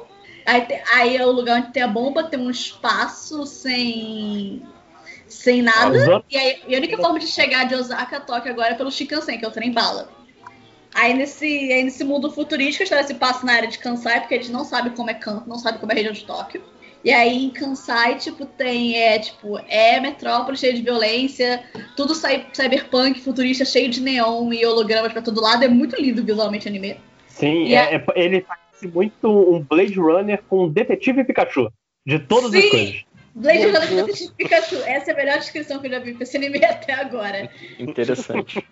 Aí, 0.47 0.67
aí 0.95 1.17
é 1.17 1.27
o 1.27 1.31
lugar 1.33 1.61
onde 1.61 1.71
tem 1.73 1.83
a 1.83 1.89
bomba, 1.89 2.25
tem 2.25 2.41
um 2.41 2.51
espaço 2.51 3.45
sem 3.47 4.63
sem 5.43 5.61
nada. 5.61 6.23
E, 6.31 6.37
aí, 6.39 6.61
e 6.69 6.75
a 6.75 6.79
única 6.79 6.97
forma 6.97 7.19
de 7.19 7.27
chegar 7.27 7.65
de 7.65 7.75
Osaka 7.75 8.17
a 8.19 8.21
Tóquio 8.21 8.53
agora 8.53 8.71
é 8.71 8.75
pelo 8.75 8.91
Shinkansen, 8.93 9.39
que 9.39 9.45
é 9.45 9.49
o 9.49 9.51
trem 9.51 9.73
bala. 9.73 10.09
Aí 10.95 11.15
nesse, 11.15 11.47
aí 11.47 11.83
nesse 11.83 12.05
mundo 12.05 12.31
futurístico, 12.31 12.83
a 12.83 12.85
história 12.85 13.07
se 13.07 13.15
passa 13.15 13.45
na 13.45 13.55
área 13.55 13.69
de 13.69 13.79
Kansai, 13.79 14.21
porque 14.21 14.35
eles 14.35 14.51
não 14.51 14.65
sabem 14.65 14.93
como 14.93 15.11
é 15.11 15.19
não 15.47 15.59
sabem 15.59 15.81
como 15.81 15.91
é 15.91 15.95
a 15.95 15.97
região 15.97 16.13
de 16.13 16.25
Tóquio. 16.25 16.63
E 17.05 17.11
aí 17.11 17.47
em 17.47 17.51
Kansai, 17.51 18.19
tipo, 18.19 18.47
tem, 18.47 18.95
é, 18.97 19.19
tipo, 19.19 19.59
é 19.69 19.99
metrópole 19.99 20.57
cheia 20.57 20.73
de 20.73 20.83
violência, 20.83 21.65
tudo 21.97 22.15
cy- 22.15 22.47
cyberpunk, 22.53 23.21
futurista, 23.21 23.65
cheio 23.65 23.89
de 23.89 24.01
neon 24.01 24.53
e 24.53 24.65
hologramas 24.65 25.13
pra 25.13 25.23
todo 25.23 25.41
lado. 25.41 25.65
É 25.65 25.69
muito 25.69 26.01
lindo 26.01 26.23
visualmente 26.23 26.67
o 26.67 26.69
anime. 26.69 27.01
Sim, 27.27 27.65
E 27.65 27.75
é- 27.75 27.97
é- 27.97 28.05
ele 28.15 28.43
parece 28.43 28.87
muito 28.87 29.29
um 29.29 29.61
Blade 29.61 29.99
Runner 29.99 30.41
com 30.49 30.69
Detetive 30.69 31.25
Pikachu. 31.25 31.73
De 32.07 32.19
todas 32.19 32.55
as 32.55 32.63
Sim. 32.63 32.71
coisas. 32.71 33.05
Deus. 33.35 33.89
Detetive 33.89 34.33
Pikachu. 34.37 34.77
Essa 34.85 35.11
é 35.11 35.15
a 35.15 35.17
melhor 35.17 35.39
descrição 35.39 35.79
que 35.81 35.87
eu 35.87 35.91
já 35.93 35.99
vi 35.99 36.15
pra 36.15 36.23
esse 36.23 36.37
anime 36.37 36.63
até 36.65 36.93
agora. 36.93 37.51
Interessante. 37.79 38.65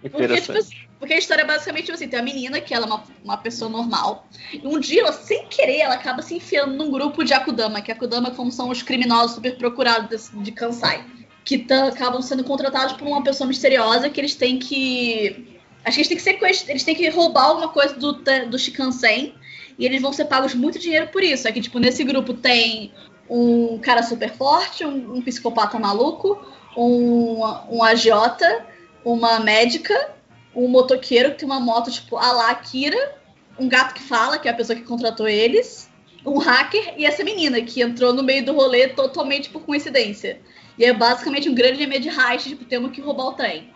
Porque, 0.00 0.24
Interessante. 0.24 0.68
tipo, 0.70 0.88
porque 1.00 1.14
a 1.14 1.18
história 1.18 1.42
é 1.42 1.46
basicamente 1.46 1.84
tipo 1.84 1.94
assim, 1.94 2.06
tem 2.08 2.18
uma 2.18 2.24
menina 2.24 2.60
que 2.60 2.72
ela 2.74 2.84
é 2.84 2.88
uma, 2.88 3.04
uma 3.24 3.36
pessoa 3.36 3.70
normal. 3.70 4.26
E 4.52 4.60
um 4.66 4.78
dia, 4.78 5.02
ela, 5.02 5.12
sem 5.12 5.46
querer, 5.48 5.78
ela 5.78 5.94
acaba 5.94 6.22
se 6.22 6.34
enfiando 6.34 6.74
num 6.74 6.90
grupo 6.90 7.24
de 7.24 7.32
Akudama, 7.34 7.80
que 7.80 7.90
Akudama 7.90 8.30
como 8.30 8.52
são 8.52 8.68
os 8.70 8.82
criminosos 8.82 9.34
super 9.36 9.56
procurados 9.56 10.08
desse- 10.08 10.36
de 10.36 10.52
Kansai. 10.52 11.04
Que 11.44 11.58
tã- 11.58 11.88
acabam 11.88 12.20
sendo 12.22 12.44
contratados 12.44 12.94
por 12.94 13.06
uma 13.06 13.22
pessoa 13.22 13.46
misteriosa 13.48 14.10
que 14.10 14.20
eles 14.20 14.34
têm 14.34 14.58
que. 14.58 15.58
Acho 15.84 15.94
que 15.96 16.00
eles 16.02 16.08
têm 16.08 16.16
que 16.16 16.22
sequestrar, 16.22 16.70
eles 16.70 16.84
têm 16.84 16.94
que 16.94 17.08
roubar 17.08 17.44
alguma 17.44 17.68
coisa 17.68 17.94
do, 17.94 18.12
do 18.48 18.58
Shikansen. 18.58 19.34
E 19.78 19.84
eles 19.86 20.00
vão 20.02 20.12
ser 20.12 20.24
pagos 20.24 20.54
muito 20.54 20.78
dinheiro 20.78 21.08
por 21.08 21.22
isso. 21.22 21.46
É 21.46 21.52
que, 21.52 21.60
tipo, 21.60 21.78
nesse 21.78 22.02
grupo 22.04 22.32
tem 22.34 22.92
um 23.28 23.78
cara 23.78 24.02
super 24.02 24.32
forte, 24.32 24.84
um, 24.84 25.14
um 25.16 25.22
psicopata 25.22 25.78
maluco, 25.78 26.38
um, 26.76 27.40
um 27.70 27.82
agiota, 27.82 28.64
uma 29.04 29.40
médica, 29.40 30.10
um 30.54 30.68
motoqueiro 30.68 31.32
que 31.32 31.38
tem 31.38 31.48
uma 31.48 31.60
moto 31.60 31.90
tipo 31.90 32.16
a 32.16 32.32
la 32.32 32.50
Akira, 32.50 33.16
um 33.58 33.68
gato 33.68 33.94
que 33.94 34.02
fala, 34.02 34.38
que 34.38 34.48
é 34.48 34.50
a 34.50 34.54
pessoa 34.54 34.76
que 34.76 34.84
contratou 34.84 35.28
eles, 35.28 35.90
um 36.24 36.38
hacker 36.38 36.94
e 36.96 37.06
essa 37.06 37.22
menina 37.22 37.60
que 37.62 37.80
entrou 37.80 38.12
no 38.12 38.22
meio 38.22 38.44
do 38.44 38.54
rolê 38.54 38.88
totalmente 38.88 39.48
por 39.50 39.62
coincidência. 39.62 40.40
E 40.78 40.84
é 40.84 40.92
basicamente 40.92 41.48
um 41.48 41.54
grande 41.54 41.82
anime 41.82 41.98
de 41.98 42.08
heist, 42.08 42.48
tipo, 42.48 42.64
temos 42.64 42.90
que 42.90 43.00
roubar 43.00 43.28
o 43.28 43.32
trem. 43.32 43.72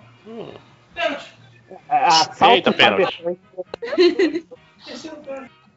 Assalto 1.88 2.54
Eita, 2.56 2.72
pênalti. 2.72 3.24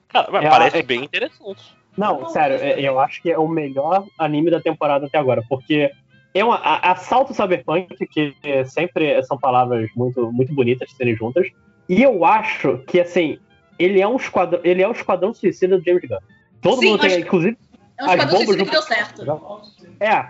Cara, 0.09 0.45
É, 0.45 0.49
parece 0.49 0.77
é- 0.77 0.83
bem 0.83 1.03
interessante. 1.03 1.75
Não, 1.97 2.27
sério, 2.29 2.57
é- 2.57 2.79
eu 2.81 2.99
acho 2.99 3.21
que 3.21 3.31
é 3.31 3.37
o 3.37 3.47
melhor 3.47 4.05
anime 4.17 4.49
da 4.49 4.59
temporada 4.59 5.05
até 5.05 5.17
agora, 5.17 5.43
porque 5.47 5.91
é 6.33 6.43
um 6.43 6.51
assalto 6.51 7.33
cyberpunk, 7.33 7.95
que 8.07 8.33
sempre 8.65 9.21
são 9.23 9.37
palavras 9.37 9.87
muito, 9.95 10.31
muito 10.31 10.53
bonitas 10.53 10.89
de 10.89 10.95
serem 10.95 11.15
juntas, 11.15 11.47
e 11.87 12.01
eu 12.01 12.25
acho 12.25 12.79
que, 12.87 12.99
assim, 12.99 13.37
ele 13.77 14.01
é 14.01 14.07
um 14.07 14.15
esquadrão, 14.15 14.59
ele 14.63 14.81
é 14.81 14.87
o 14.87 14.91
esquadrão 14.91 15.33
suicida 15.33 15.77
do 15.77 15.83
James 15.83 16.03
Gunn. 16.07 16.17
Todo 16.61 16.79
Sim, 16.79 16.91
mundo 16.91 17.01
tem, 17.01 17.19
inclusive, 17.19 17.57
É 17.99 18.03
um 18.03 18.07
esquadrão 18.07 18.37
suicida 18.37 18.57
do- 18.57 18.65
que 18.65 18.71
deu 18.71 18.81
certo. 18.81 19.41
É. 19.99 20.29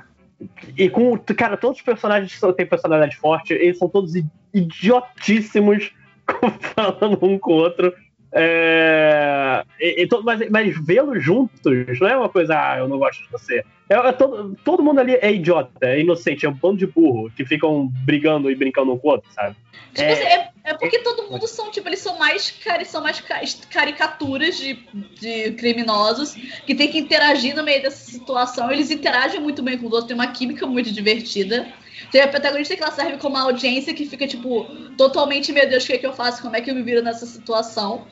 E 0.77 0.89
com. 0.89 1.17
Cara, 1.17 1.55
todos 1.55 1.77
os 1.77 1.83
personagens 1.83 2.37
têm 2.57 2.65
personalidade 2.65 3.15
forte, 3.15 3.53
eles 3.53 3.77
são 3.77 3.87
todos 3.87 4.13
idiotíssimos 4.53 5.91
falando 6.75 7.17
um 7.25 7.39
com 7.39 7.53
o 7.53 7.55
outro. 7.55 7.93
É, 8.35 9.63
e- 9.79 10.03
e 10.03 10.07
to- 10.07 10.23
mas 10.23 10.49
mas 10.49 10.85
vê-los 10.85 11.23
juntos 11.23 11.61
não 11.99 12.07
é 12.07 12.17
uma 12.17 12.29
coisa, 12.29 12.53
ah, 12.55 12.77
eu 12.79 12.87
não 12.87 12.97
gosto 12.97 13.21
de 13.23 13.29
você. 13.31 13.63
É, 13.89 13.95
é 13.95 14.11
todo, 14.11 14.55
todo 14.63 14.81
mundo 14.81 14.99
ali 14.99 15.13
é 15.15 15.31
idiota, 15.31 15.71
é 15.81 15.99
inocente, 15.99 16.45
é 16.45 16.49
um 16.49 16.53
bando 16.53 16.77
de 16.77 16.87
burro 16.87 17.29
que 17.35 17.45
ficam 17.45 17.87
brigando 18.05 18.49
e 18.49 18.55
brincando 18.55 18.91
um 18.93 18.97
com 18.97 19.07
o 19.09 19.11
outro, 19.11 19.29
sabe? 19.33 19.55
Tipo 19.93 20.11
assim, 20.11 20.23
é, 20.23 20.49
é 20.63 20.73
porque 20.73 20.99
todo 20.99 21.29
mundo 21.29 21.47
são, 21.47 21.69
tipo, 21.69 21.87
eles 21.87 21.99
são 21.99 22.17
mais, 22.17 22.49
cari- 22.49 22.85
são 22.85 23.03
mais 23.03 23.19
ca- 23.21 23.41
caricaturas 23.69 24.57
de, 24.57 24.73
de 25.19 25.51
criminosos 25.51 26.33
que 26.65 26.73
tem 26.73 26.87
que 26.89 26.97
interagir 26.97 27.55
no 27.55 27.63
meio 27.63 27.81
dessa 27.83 28.09
situação. 28.09 28.71
Eles 28.71 28.89
interagem 28.89 29.39
muito 29.39 29.61
bem 29.61 29.77
com 29.77 29.85
os 29.85 29.91
outros, 29.91 30.07
tem 30.07 30.15
uma 30.15 30.27
química 30.31 30.65
muito 30.65 30.91
divertida. 30.91 31.67
Tem 32.11 32.21
a 32.21 32.27
protagonista 32.27 32.75
que 32.75 32.81
ela 32.81 32.91
serve 32.91 33.17
como 33.17 33.35
uma 33.35 33.43
audiência 33.43 33.93
que 33.93 34.05
fica, 34.05 34.25
tipo, 34.27 34.65
totalmente, 34.97 35.51
meu 35.51 35.67
Deus, 35.69 35.83
o 35.83 35.87
que 35.87 35.93
é 35.93 35.97
que 35.99 36.07
eu 36.07 36.13
faço? 36.13 36.41
Como 36.41 36.55
é 36.55 36.61
que 36.61 36.71
eu 36.71 36.75
me 36.75 36.81
viro 36.81 37.03
nessa 37.03 37.25
situação? 37.25 38.07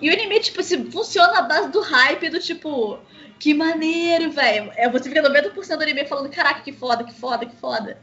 E 0.00 0.08
o 0.08 0.12
anime, 0.12 0.40
tipo, 0.40 0.60
assim, 0.60 0.90
funciona 0.90 1.38
à 1.38 1.42
base 1.42 1.70
do 1.70 1.80
hype, 1.80 2.30
do 2.30 2.38
tipo, 2.38 2.98
que 3.38 3.54
maneiro, 3.54 4.30
velho. 4.30 4.72
É, 4.76 4.88
você 4.88 5.08
fica 5.08 5.22
90% 5.22 5.76
do 5.76 5.82
anime 5.82 6.04
falando, 6.06 6.30
caraca, 6.30 6.60
que 6.60 6.72
foda, 6.72 7.04
que 7.04 7.12
foda, 7.12 7.46
que 7.46 7.56
foda. 7.56 7.98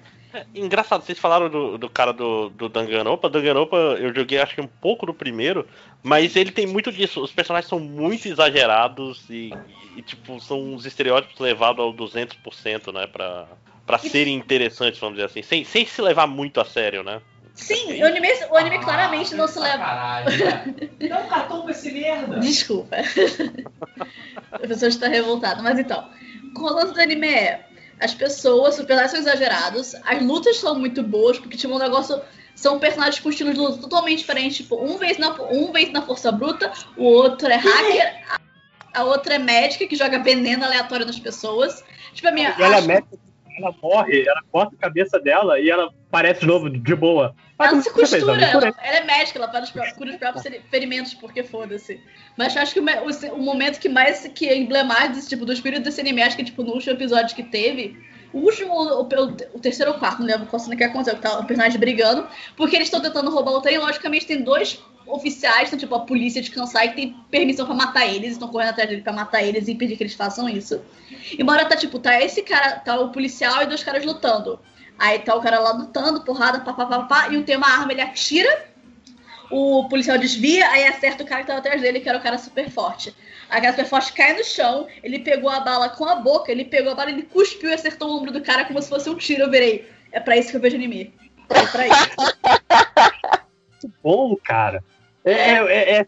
Engraçado, 0.53 1.03
vocês 1.03 1.17
falaram 1.17 1.49
do, 1.49 1.77
do 1.77 1.89
cara 1.89 2.11
do, 2.11 2.49
do 2.49 2.67
Danganronpa. 2.67 3.29
Danganronpa 3.29 3.77
eu 3.77 4.13
joguei 4.13 4.39
acho 4.39 4.55
que 4.55 4.61
um 4.61 4.67
pouco 4.67 5.05
do 5.05 5.13
primeiro, 5.13 5.65
mas 6.03 6.35
ele 6.35 6.51
tem 6.51 6.67
muito 6.67 6.91
disso. 6.91 7.21
Os 7.21 7.31
personagens 7.31 7.69
são 7.69 7.79
muito 7.79 8.27
exagerados 8.27 9.23
e, 9.29 9.53
e, 9.95 10.01
tipo, 10.01 10.39
são 10.41 10.61
uns 10.61 10.85
estereótipos 10.85 11.39
levados 11.39 11.81
ao 11.81 11.93
200%, 11.93 12.93
né? 12.93 13.07
Pra, 13.07 13.47
pra 13.85 13.97
serem 13.97 14.35
interessantes, 14.35 14.99
vamos 14.99 15.15
dizer 15.15 15.27
assim. 15.27 15.41
Sem, 15.41 15.63
sem 15.63 15.85
se 15.85 16.01
levar 16.01 16.27
muito 16.27 16.59
a 16.59 16.65
sério, 16.65 17.03
né? 17.03 17.21
Sim, 17.55 18.03
o 18.03 18.05
anime, 18.05 18.27
o 18.51 18.57
anime 18.57 18.79
claramente 18.79 19.33
não 19.33 19.47
se 19.47 19.57
leva. 19.57 20.23
Dá 21.07 21.19
um 21.19 21.27
cartão 21.27 21.61
pra 21.61 21.71
esse 21.71 21.89
merda. 21.91 22.39
Desculpa. 22.39 22.97
a 24.51 24.59
pessoa 24.59 24.89
está 24.89 25.07
revoltada. 25.07 25.61
Mas 25.61 25.79
então, 25.79 26.09
o 26.55 26.61
lance 26.69 26.93
do 26.93 27.01
anime 27.01 27.27
é. 27.27 27.65
As 27.97 28.13
pessoas, 28.13 28.77
os 28.77 28.83
personagens 28.85 29.11
são 29.11 29.19
exagerados, 29.21 29.95
as 30.05 30.21
lutas 30.21 30.57
são 30.57 30.77
muito 30.77 31.01
boas, 31.01 31.39
porque 31.39 31.57
tipo, 31.57 31.73
um 31.73 31.79
negócio. 31.79 32.21
São 32.53 32.79
personagens 32.79 33.19
com 33.19 33.29
estilos 33.29 33.53
de 33.53 33.59
luta 33.59 33.81
totalmente 33.81 34.19
diferentes. 34.19 34.57
Tipo, 34.57 34.81
um 34.81 34.97
vez 34.97 35.17
na, 35.17 35.31
um 35.51 35.71
vez 35.73 35.91
na 35.91 36.01
força 36.01 36.31
bruta, 36.31 36.71
o 36.97 37.03
outro 37.03 37.47
é 37.49 37.55
hacker, 37.55 38.23
a, 38.29 38.99
a 39.01 39.03
outra 39.03 39.35
é 39.35 39.39
médica 39.39 39.85
que 39.87 39.95
joga 39.95 40.19
veneno 40.19 40.63
aleatório 40.63 41.05
nas 41.05 41.19
pessoas. 41.19 41.83
Tipo, 42.13 42.29
a 42.29 42.31
minha. 42.31 42.55
E 42.57 42.61
ela, 42.63 42.77
acho- 42.77 42.87
mete, 42.87 43.07
ela 43.57 43.73
morre, 43.81 44.25
ela 44.27 44.41
corta 44.51 44.75
a 44.75 44.79
cabeça 44.79 45.19
dela 45.19 45.59
e 45.59 45.69
ela 45.69 45.89
parece 46.15 46.39
de 46.41 46.47
novo 46.47 46.69
de 46.69 46.95
boa. 46.95 47.35
Ah, 47.59 47.67
Ela 47.67 47.81
se 47.81 47.93
fez? 47.93 48.09
costura, 48.09 48.35
misturei. 48.37 48.69
ela, 48.69 48.75
ela 48.87 48.97
é 48.97 49.03
médica, 49.03 49.37
ela 49.39 49.51
faz 49.51 49.65
os 49.65 49.71
pró- 49.71 49.93
cura 49.97 50.11
os 50.11 50.17
próprios 50.17 50.43
feri- 50.43 50.61
ferimentos, 50.71 51.13
porque 51.13 51.43
foda-se. 51.43 51.99
Mas 52.37 52.55
eu 52.55 52.61
acho 52.61 52.73
que 52.73 52.79
o, 52.79 52.83
o, 52.83 53.33
o 53.35 53.41
momento 53.41 53.79
que 53.79 53.89
mais 53.89 54.25
que 54.33 54.47
é 54.47 54.57
emblemático 54.57 55.15
desse, 55.15 55.27
tipo, 55.29 55.45
do 55.45 55.51
espírito 55.51 55.83
desse 55.83 55.99
anime, 55.99 56.21
acho 56.21 56.37
que 56.37 56.43
tipo, 56.43 56.63
no 56.63 56.71
último 56.73 56.93
episódio 56.93 57.35
que 57.35 57.43
teve, 57.43 57.97
o 58.31 58.39
último, 58.39 58.73
o, 58.73 59.01
o- 59.01 59.59
terceiro 59.59 59.91
ou 59.91 59.97
quarto, 59.99 60.19
não 60.19 60.27
lembro 60.27 60.47
qual 60.47 60.59
cena 60.59 60.75
que 60.75 60.83
aconteceu, 60.83 61.15
que 61.15 61.21
tá 61.21 61.39
o 61.39 61.45
personagem 61.45 61.79
brigando, 61.79 62.27
porque 62.55 62.75
eles 62.77 62.87
estão 62.87 63.01
tentando 63.01 63.29
roubar 63.29 63.51
o 63.51 63.61
trem, 63.61 63.77
logicamente 63.77 64.25
tem 64.25 64.41
dois 64.41 64.81
oficiais, 65.07 65.67
então, 65.67 65.77
tipo, 65.77 65.93
a 65.95 65.99
polícia 65.99 66.41
de 66.41 66.49
Kansai 66.49 66.89
que 66.89 66.95
tem 66.95 67.15
permissão 67.29 67.65
pra 67.65 67.75
matar 67.75 68.07
eles, 68.07 68.31
estão 68.31 68.47
correndo 68.47 68.69
atrás 68.71 68.89
dele 68.89 69.01
pra 69.03 69.13
matar 69.13 69.43
eles 69.43 69.67
e 69.67 69.71
impedir 69.73 69.95
que 69.97 70.03
eles 70.03 70.15
façam 70.15 70.49
isso. 70.49 70.81
E 71.37 71.43
uma 71.43 71.53
hora 71.53 71.65
tá, 71.65 71.75
tipo, 71.75 71.99
tá 71.99 72.19
esse 72.21 72.41
cara, 72.41 72.79
tá 72.79 72.99
o 72.99 73.09
policial 73.11 73.61
e 73.61 73.67
dois 73.67 73.83
caras 73.83 74.03
lutando. 74.03 74.59
Aí 74.97 75.19
tá 75.19 75.35
o 75.35 75.41
cara 75.41 75.59
lá 75.59 75.71
lutando, 75.71 76.21
porrada, 76.23 76.59
pá, 76.61 76.73
pá, 76.73 76.85
pá, 76.85 76.99
pá, 77.03 77.27
e 77.29 77.37
um 77.37 77.43
tem 77.43 77.57
uma 77.57 77.67
arma, 77.67 77.91
ele 77.91 78.01
atira, 78.01 78.65
o 79.51 79.87
policial 79.89 80.17
desvia, 80.17 80.67
aí 80.69 80.85
acerta 80.85 81.23
o 81.23 81.27
cara 81.27 81.41
que 81.41 81.47
tava 81.47 81.59
atrás 81.59 81.81
dele, 81.81 81.99
que 81.99 82.07
era 82.09 82.17
o 82.17 82.21
cara 82.21 82.37
super 82.37 82.69
forte. 82.69 83.13
A 83.49 83.59
cara 83.61 83.71
super 83.73 83.85
forte 83.85 84.13
cai 84.13 84.33
no 84.37 84.43
chão, 84.43 84.87
ele 85.03 85.19
pegou 85.19 85.49
a 85.49 85.59
bala 85.59 85.89
com 85.89 86.05
a 86.05 86.15
boca, 86.15 86.51
ele 86.51 86.65
pegou 86.65 86.91
a 86.93 86.95
bala, 86.95 87.11
ele 87.11 87.23
cuspiu 87.23 87.69
e 87.69 87.73
acertou 87.73 88.09
o 88.09 88.17
ombro 88.17 88.31
do 88.31 88.41
cara 88.41 88.65
como 88.65 88.81
se 88.81 88.89
fosse 88.89 89.09
um 89.09 89.15
tiro. 89.15 89.43
Eu 89.43 89.51
virei. 89.51 89.87
É 90.11 90.19
pra 90.19 90.35
isso 90.37 90.49
que 90.49 90.57
eu 90.57 90.61
vejo 90.61 90.75
anime. 90.77 91.13
É 91.49 91.65
pra 91.67 91.87
isso. 91.87 92.09
Muito 93.83 93.95
bom, 94.03 94.35
cara. 94.43 94.83
É, 95.23 95.31
é, 95.31 95.97
é- 95.99 96.05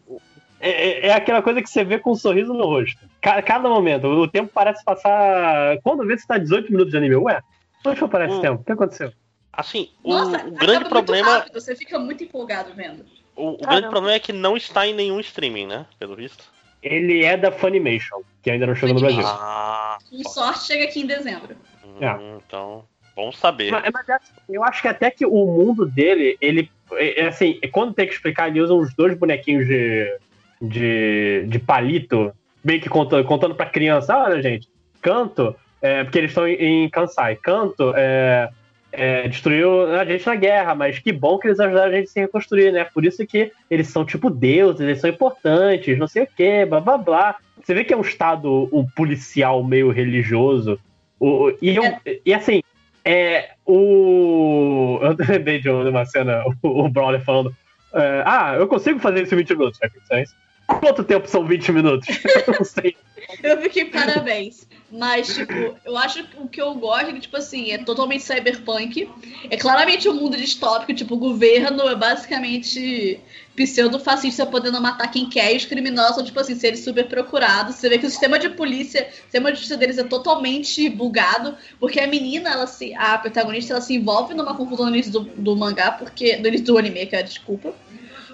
é, 0.60 1.06
é 1.08 1.12
aquela 1.12 1.40
coisa 1.40 1.62
que 1.62 1.70
você 1.70 1.84
vê 1.84 1.98
com 2.00 2.10
um 2.10 2.16
sorriso 2.16 2.52
no 2.52 2.64
rosto. 2.64 2.98
Ca- 3.20 3.40
Cada 3.42 3.68
momento. 3.68 4.08
O 4.08 4.26
tempo 4.26 4.50
parece 4.52 4.82
passar. 4.84 5.78
Quando 5.84 6.04
vê, 6.04 6.18
você 6.18 6.26
tá 6.26 6.36
18 6.38 6.72
minutos 6.72 6.90
de 6.90 6.96
anime. 6.96 7.14
Ué, 7.14 7.40
foi 7.82 8.08
parar 8.08 8.28
esse 8.28 8.40
tempo? 8.40 8.60
O 8.60 8.64
que 8.64 8.72
aconteceu? 8.72 9.12
Assim, 9.52 9.90
o, 10.04 10.10
Nossa, 10.10 10.30
o 10.30 10.32
acaba 10.34 10.56
grande 10.58 10.78
muito 10.80 10.88
problema. 10.88 11.30
rápido, 11.38 11.60
você 11.60 11.74
fica 11.74 11.98
muito 11.98 12.22
empolgado 12.22 12.72
vendo. 12.74 13.04
O, 13.34 13.50
o 13.54 13.58
grande 13.58 13.88
problema 13.88 14.12
é 14.12 14.18
que 14.20 14.32
não 14.32 14.56
está 14.56 14.86
em 14.86 14.94
nenhum 14.94 15.18
streaming, 15.20 15.66
né? 15.66 15.86
Pelo 15.98 16.14
visto. 16.14 16.44
Ele 16.82 17.24
é 17.24 17.36
da 17.36 17.50
Funimation, 17.50 18.22
que 18.42 18.50
ainda 18.50 18.66
não 18.66 18.74
chegou 18.74 18.94
no 18.94 19.00
Brasil. 19.00 19.24
Ah, 19.24 19.98
Com 20.10 20.22
sorte, 20.28 20.64
chega 20.66 20.84
aqui 20.84 21.00
em 21.00 21.06
dezembro. 21.06 21.56
hum, 21.84 22.38
então. 22.44 22.84
Bom 23.16 23.32
saber. 23.32 23.72
Mas, 23.72 23.90
mas 23.92 24.08
é- 24.08 24.18
eu 24.48 24.62
acho 24.62 24.80
que 24.80 24.86
até 24.86 25.10
que 25.10 25.26
o 25.26 25.44
mundo 25.46 25.84
dele, 25.86 26.36
ele. 26.40 26.70
É, 26.92 27.22
é 27.22 27.26
assim, 27.26 27.58
quando 27.72 27.92
tem 27.94 28.06
que 28.06 28.14
explicar, 28.14 28.48
ele 28.48 28.60
usa 28.60 28.72
uns 28.74 28.94
dois 28.94 29.16
bonequinhos 29.18 29.66
de. 29.66 30.18
de, 30.62 31.44
de 31.48 31.58
palito, 31.58 32.32
meio 32.64 32.80
que 32.80 32.88
contando, 32.88 33.24
contando 33.26 33.56
pra 33.56 33.66
criança: 33.66 34.16
olha, 34.16 34.40
gente, 34.40 34.68
canto, 35.02 35.54
é, 35.80 36.04
porque 36.04 36.18
eles 36.18 36.30
estão 36.30 36.46
em, 36.46 36.84
em 36.84 36.88
Kansai, 36.90 37.36
canto 37.36 37.92
é, 37.96 38.50
é, 38.92 39.28
destruiu 39.28 39.94
a 39.94 40.04
gente 40.04 40.26
na 40.26 40.34
guerra, 40.34 40.74
mas 40.74 40.98
que 40.98 41.12
bom 41.12 41.38
que 41.38 41.48
eles 41.48 41.60
ajudaram 41.60 41.92
a 41.92 41.96
gente 41.96 42.08
a 42.08 42.10
se 42.10 42.20
reconstruir, 42.20 42.72
né? 42.72 42.84
Por 42.84 43.04
isso 43.04 43.26
que 43.26 43.52
eles 43.70 43.88
são 43.88 44.04
tipo 44.04 44.30
deuses, 44.30 44.80
eles 44.80 45.00
são 45.00 45.10
importantes, 45.10 45.98
não 45.98 46.08
sei 46.08 46.24
o 46.24 46.26
que, 46.26 46.64
blá 46.64 46.80
blá 46.80 46.98
blá. 46.98 47.36
Você 47.62 47.74
vê 47.74 47.84
que 47.84 47.92
é 47.92 47.96
um 47.96 48.02
estado 48.02 48.68
um 48.72 48.86
policial 48.86 49.62
meio 49.62 49.90
religioso. 49.90 50.80
O, 51.20 51.52
e, 51.60 51.76
eu, 51.76 51.82
e 52.24 52.32
assim, 52.32 52.62
é, 53.04 53.50
o. 53.66 54.98
Eu 55.02 55.16
lembrei 55.28 55.60
de 55.60 55.68
uma 55.68 56.04
cena, 56.04 56.44
o, 56.62 56.84
o 56.84 56.88
Brawler 56.88 57.22
falando. 57.24 57.54
é, 57.92 58.22
ah, 58.24 58.54
eu 58.56 58.66
consigo 58.68 58.98
fazer 58.98 59.22
isso 59.22 59.34
em 59.34 59.38
20 59.38 59.50
minutos, 59.50 59.80
é 60.10 60.22
isso? 60.22 60.34
Quanto 60.66 61.02
tempo 61.02 61.26
são 61.26 61.44
20 61.46 61.72
minutos? 61.72 62.08
Eu 62.46 62.54
não 62.58 62.64
sei. 62.64 62.94
Eu 63.42 63.58
fiquei 63.62 63.86
parabéns. 63.86 64.67
Mas, 64.90 65.34
tipo, 65.34 65.76
eu 65.84 65.98
acho 65.98 66.24
que 66.24 66.40
o 66.40 66.48
que 66.48 66.62
eu 66.62 66.74
gosto 66.74 67.10
é 67.10 67.12
que, 67.12 67.20
tipo 67.20 67.36
assim, 67.36 67.72
é 67.72 67.78
totalmente 67.78 68.22
cyberpunk. 68.24 69.06
É 69.50 69.56
claramente 69.56 70.08
um 70.08 70.14
mundo 70.14 70.34
distópico, 70.36 70.94
tipo, 70.94 71.14
o 71.14 71.18
governo 71.18 71.86
é 71.88 71.94
basicamente 71.94 73.20
pseudo-fascista 73.54 74.46
podendo 74.46 74.80
matar 74.80 75.10
quem 75.10 75.28
quer, 75.28 75.52
e 75.52 75.56
os 75.58 75.66
criminosos 75.66 76.14
são, 76.14 76.24
tipo 76.24 76.40
assim, 76.40 76.54
seres 76.54 76.80
super 76.84 77.06
procurados. 77.06 77.74
Você 77.74 77.88
vê 77.88 77.98
que 77.98 78.06
o 78.06 78.10
sistema 78.10 78.38
de 78.38 78.48
polícia, 78.48 79.08
o 79.10 79.22
sistema 79.24 79.50
de 79.50 79.58
justiça 79.58 79.76
deles 79.76 79.98
é 79.98 80.04
totalmente 80.04 80.88
bugado, 80.88 81.54
porque 81.78 82.00
a 82.00 82.06
menina, 82.06 82.50
ela 82.50 82.66
se. 82.66 82.94
A 82.94 83.18
protagonista, 83.18 83.74
ela 83.74 83.82
se 83.82 83.94
envolve 83.94 84.32
numa 84.32 84.54
confusão 84.56 84.86
no 84.86 84.92
início 84.94 85.12
do, 85.12 85.20
do 85.20 85.54
mangá, 85.54 85.90
porque. 85.92 86.36
Do 86.36 86.48
início 86.48 86.66
do 86.66 86.78
anime, 86.78 87.04
cara, 87.06 87.24
desculpa. 87.24 87.74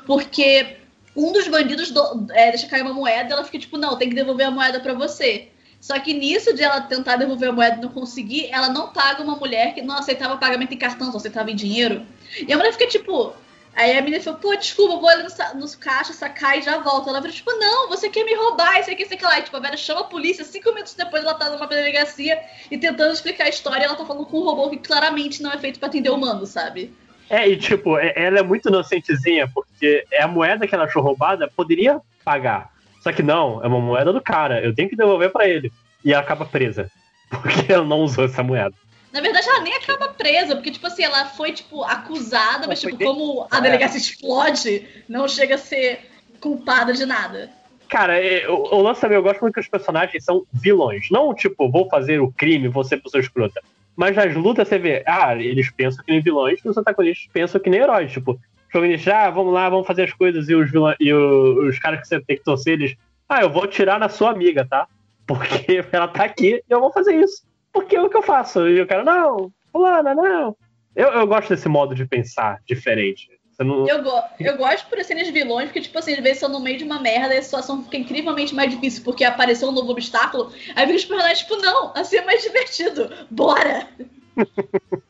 Porque 0.07 0.77
um 1.17 1.33
dos 1.33 1.49
bandidos 1.49 1.91
do- 1.91 2.27
é, 2.33 2.51
deixa 2.51 2.69
cair 2.69 2.83
uma 2.83 2.93
moeda 2.93 3.33
ela 3.35 3.45
fica 3.45 3.59
tipo, 3.59 3.79
não, 3.79 3.97
tem 3.97 4.09
que 4.09 4.15
devolver 4.15 4.47
a 4.47 4.51
moeda 4.51 4.79
pra 4.81 4.95
você. 4.95 5.49
Só 5.85 6.01
que 6.01 6.15
nisso 6.15 6.55
de 6.55 6.63
ela 6.63 6.81
tentar 6.81 7.17
devolver 7.17 7.51
a 7.51 7.53
moeda 7.53 7.77
e 7.77 7.81
não 7.83 7.91
conseguir, 7.91 8.49
ela 8.51 8.71
não 8.71 8.89
paga 8.89 9.23
uma 9.23 9.37
mulher 9.37 9.75
que 9.75 9.83
não 9.83 9.99
aceitava 9.99 10.39
pagamento 10.39 10.73
em 10.73 10.79
cartão, 10.79 11.13
só 11.13 11.19
aceitava 11.19 11.51
em 11.51 11.55
dinheiro. 11.55 12.07
E 12.49 12.51
a 12.51 12.57
mulher 12.57 12.73
fica 12.73 12.87
tipo. 12.87 13.35
Aí 13.77 13.95
a 13.95 14.01
menina 14.01 14.23
falou, 14.23 14.41
pô, 14.41 14.57
desculpa, 14.57 14.97
vou 14.97 15.11
ali 15.11 15.25
no, 15.25 15.61
nos 15.61 15.75
caixa, 15.75 16.15
sacar 16.15 16.57
e 16.59 16.63
já 16.63 16.79
volto. 16.79 17.11
Ela 17.11 17.21
vira, 17.21 17.35
tipo, 17.35 17.51
não, 17.59 17.87
você 17.91 18.09
quer 18.09 18.25
me 18.25 18.35
roubar, 18.35 18.81
isso 18.81 18.91
aqui, 18.91 19.03
isso 19.03 19.13
aqui 19.13 19.25
lá. 19.25 19.39
E, 19.39 19.43
tipo, 19.43 19.55
a 19.59 19.61
velha 19.61 19.77
chama 19.77 20.01
a 20.01 20.05
polícia, 20.05 20.43
cinco 20.43 20.71
minutos 20.73 20.95
depois 20.95 21.23
ela 21.23 21.35
tá 21.35 21.51
numa 21.51 21.67
delegacia 21.67 22.41
e 22.71 22.79
tentando 22.79 23.13
explicar 23.13 23.45
a 23.45 23.51
história, 23.51 23.85
ela 23.85 23.95
tá 23.95 24.07
falando 24.07 24.25
com 24.25 24.39
um 24.39 24.45
robô 24.45 24.71
que 24.71 24.79
claramente 24.79 25.43
não 25.43 25.53
é 25.53 25.59
feito 25.59 25.79
pra 25.79 25.89
atender 25.89 26.09
humano, 26.09 26.47
sabe? 26.47 26.95
É, 27.29 27.47
e 27.47 27.59
tipo, 27.59 27.99
é- 27.99 28.15
ela 28.17 28.39
é 28.39 28.43
muito 28.43 28.71
inocentezinha, 28.71 29.51
porque 29.53 30.07
é 30.11 30.23
a 30.23 30.29
moeda 30.29 30.67
que 30.67 30.75
ela 30.75 30.85
achou 30.85 31.03
roubada, 31.03 31.47
poderia 31.55 32.01
pagar. 32.25 32.74
Só 33.05 33.13
que 33.13 33.23
não, 33.23 33.63
é 33.63 33.67
uma 33.67 33.81
moeda 33.81 34.15
do 34.15 34.21
cara, 34.23 34.65
eu 34.65 34.75
tenho 34.75 34.89
que 34.89 34.97
devolver 34.97 35.31
pra 35.31 35.47
ele. 35.47 35.71
E 36.03 36.15
ela 36.15 36.23
acaba 36.23 36.47
presa, 36.47 36.91
porque 37.29 37.71
ela 37.71 37.85
não 37.85 38.01
usou 38.01 38.25
essa 38.25 38.43
moeda. 38.43 38.75
Na 39.13 39.21
verdade, 39.21 39.47
ela 39.47 39.61
nem 39.61 39.77
acaba 39.77 40.09
presa, 40.09 40.57
porque, 40.57 40.71
tipo 40.71 40.87
assim, 40.87 41.05
ela 41.05 41.27
foi, 41.27 41.53
tipo, 41.53 41.85
acusada, 41.85 42.67
mas, 42.67 42.81
tipo, 42.81 42.97
de- 42.97 43.05
como 43.05 43.47
a 43.51 43.61
delegacia 43.61 43.99
explode, 43.99 44.89
não 45.07 45.29
chega 45.29 45.57
a 45.57 45.59
ser 45.59 46.01
culpada 46.41 46.95
de 46.95 47.05
nada. 47.05 47.51
Cara, 47.91 48.19
é, 48.19 48.49
o, 48.49 48.81
lance 48.81 49.03
também, 49.03 49.17
eu 49.19 49.23
gosto 49.23 49.43
muito 49.43 49.53
que 49.53 49.61
os 49.61 49.69
personagens 49.69 50.25
são 50.25 50.47
vilões. 50.51 51.09
Não, 51.11 51.35
tipo, 51.35 51.71
vou 51.71 51.87
fazer 51.91 52.21
o 52.21 52.33
crime, 52.33 52.69
vou 52.69 52.85
ser 52.85 53.03
pessoa 53.03 53.21
escrota. 53.21 53.61
Mas 53.95 54.17
nas 54.17 54.35
lutas 54.35 54.67
você 54.67 54.79
vê, 54.79 55.05
ah, 55.07 55.37
eles 55.37 55.71
pensam 55.71 56.03
que 56.03 56.11
nem 56.11 56.23
vilões, 56.23 56.59
e 56.65 56.69
os 56.71 56.77
antagonistas 56.79 57.29
pensam 57.31 57.61
que 57.61 57.69
nem 57.69 57.81
heróis. 57.81 58.11
Tipo, 58.11 58.41
protagonistas, 58.75 59.15
ah, 59.15 59.31
vamos 59.31 59.53
lá, 59.53 59.69
vamos 59.69 59.87
fazer 59.87 60.03
as 60.03 60.13
coisas, 60.13 60.49
e 60.49 60.55
os, 60.55 60.71
vilões, 60.71 60.97
e 60.99 61.13
o- 61.13 61.69
os 61.69 61.79
caras 61.79 62.01
que 62.01 62.09
você 62.09 62.21
tem 62.21 62.37
que 62.37 62.43
torcer, 62.43 62.75
eles, 62.75 62.97
ah, 63.29 63.43
eu 63.43 63.51
vou 63.51 63.63
atirar 63.63 64.01
na 64.01 64.09
sua 64.09 64.31
amiga, 64.31 64.67
tá? 64.69 64.89
Porque 65.27 65.85
ela 65.93 66.09
tá 66.09 66.25
aqui 66.25 66.57
e 66.57 66.65
eu 66.69 66.81
vou 66.81 66.93
fazer 66.93 67.15
isso. 67.15 67.43
Porque 67.73 67.97
é 67.97 68.03
o 68.03 68.11
que 68.11 68.17
eu 68.17 68.23
faço. 68.23 68.69
E 68.69 68.81
o 68.81 68.87
cara, 68.87 69.03
não, 69.05 69.51
fulana, 69.73 70.15
não. 70.15 70.57
Eu, 70.95 71.09
eu 71.09 71.27
gosto 71.27 71.49
desse 71.49 71.69
modo 71.69 71.95
de 71.95 72.05
pensar 72.05 72.59
diferente. 72.67 73.29
Não... 73.59 73.87
Eu, 73.89 74.03
go 74.03 74.11
eu 74.41 74.57
gosto 74.57 74.89
por 74.89 75.03
serem 75.05 75.33
vilões, 75.33 75.67
porque, 75.67 75.81
tipo 75.81 75.97
assim, 75.99 76.13
às 76.13 76.21
vezes 76.21 76.39
são 76.39 76.49
no 76.49 76.61
meio 76.61 76.77
de 76.77 76.85
uma 76.85 77.01
merda 77.01 77.35
e 77.35 77.39
a 77.39 77.43
situação 77.43 77.85
fica 77.85 77.97
incrivelmente 77.97 78.55
mais 78.55 78.71
difícil 78.71 79.05
porque 79.05 79.25
apareceu 79.25 79.69
um 79.69 79.73
novo 79.73 79.93
obstáculo. 79.93 80.53
Aí 80.75 80.87
fica 80.87 80.99
os 80.99 81.05
personagens, 81.05 81.39
tipo, 81.41 81.57
não, 81.57 81.93
assim 81.95 82.17
é 82.17 82.25
mais 82.25 82.43
divertido. 82.43 83.11
Bora! 83.31 83.89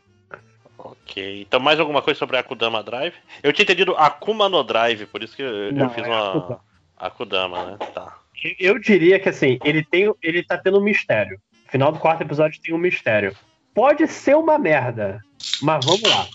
Ok. 1.05 1.43
Então, 1.43 1.61
mais 1.61 1.79
alguma 1.79 2.03
coisa 2.03 2.19
sobre 2.19 2.37
a 2.37 2.41
Akudama 2.41 2.83
Drive? 2.83 3.15
Eu 3.43 3.53
tinha 3.53 3.65
entendido 3.65 3.95
Akuma 3.97 4.49
no 4.49 4.65
Drive, 4.65 5.07
por 5.07 5.23
isso 5.23 5.37
que 5.37 5.43
eu, 5.43 5.67
eu 5.67 5.73
Não, 5.73 5.91
fiz 5.91 6.05
é 6.05 6.09
uma. 6.09 6.29
Akudama. 6.31 6.61
Akudama, 6.97 7.65
né? 7.65 7.77
Tá. 7.93 8.17
Eu 8.59 8.79
diria 8.79 9.21
que 9.21 9.29
assim, 9.29 9.59
ele 9.65 9.85
tem, 9.85 10.13
ele 10.23 10.43
tá 10.43 10.59
tendo 10.59 10.79
um 10.79 10.83
mistério. 10.83 11.39
No 11.67 11.71
final 11.71 11.93
do 11.93 11.99
quarto 11.99 12.23
episódio 12.23 12.61
tem 12.61 12.75
um 12.75 12.79
mistério. 12.79 13.37
Pode 13.75 14.07
ser 14.07 14.37
uma 14.37 14.59
merda, 14.59 15.21
mas 15.63 15.85
vamos 15.85 16.03
lá. 16.03 16.27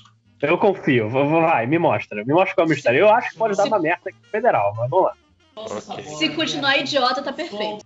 Eu 0.42 0.58
confio. 0.58 1.10
Vai, 1.10 1.66
me 1.66 1.78
mostra. 1.78 2.24
Me 2.24 2.34
mostra 2.34 2.56
qual 2.56 2.66
é 2.66 2.68
o 2.68 2.70
mistério. 2.70 3.00
Eu 3.00 3.10
acho 3.10 3.32
que 3.32 3.38
pode 3.38 3.58
dar 3.58 3.66
uma 3.66 3.80
merda 3.80 4.10
aqui 4.10 4.20
federal, 4.32 4.74
mas 4.78 4.90
vamos 4.90 5.06
lá. 5.06 5.14
Se 6.02 6.30
continuar 6.30 6.78
idiota, 6.78 7.22
tá 7.22 7.34
perfeito. 7.34 7.86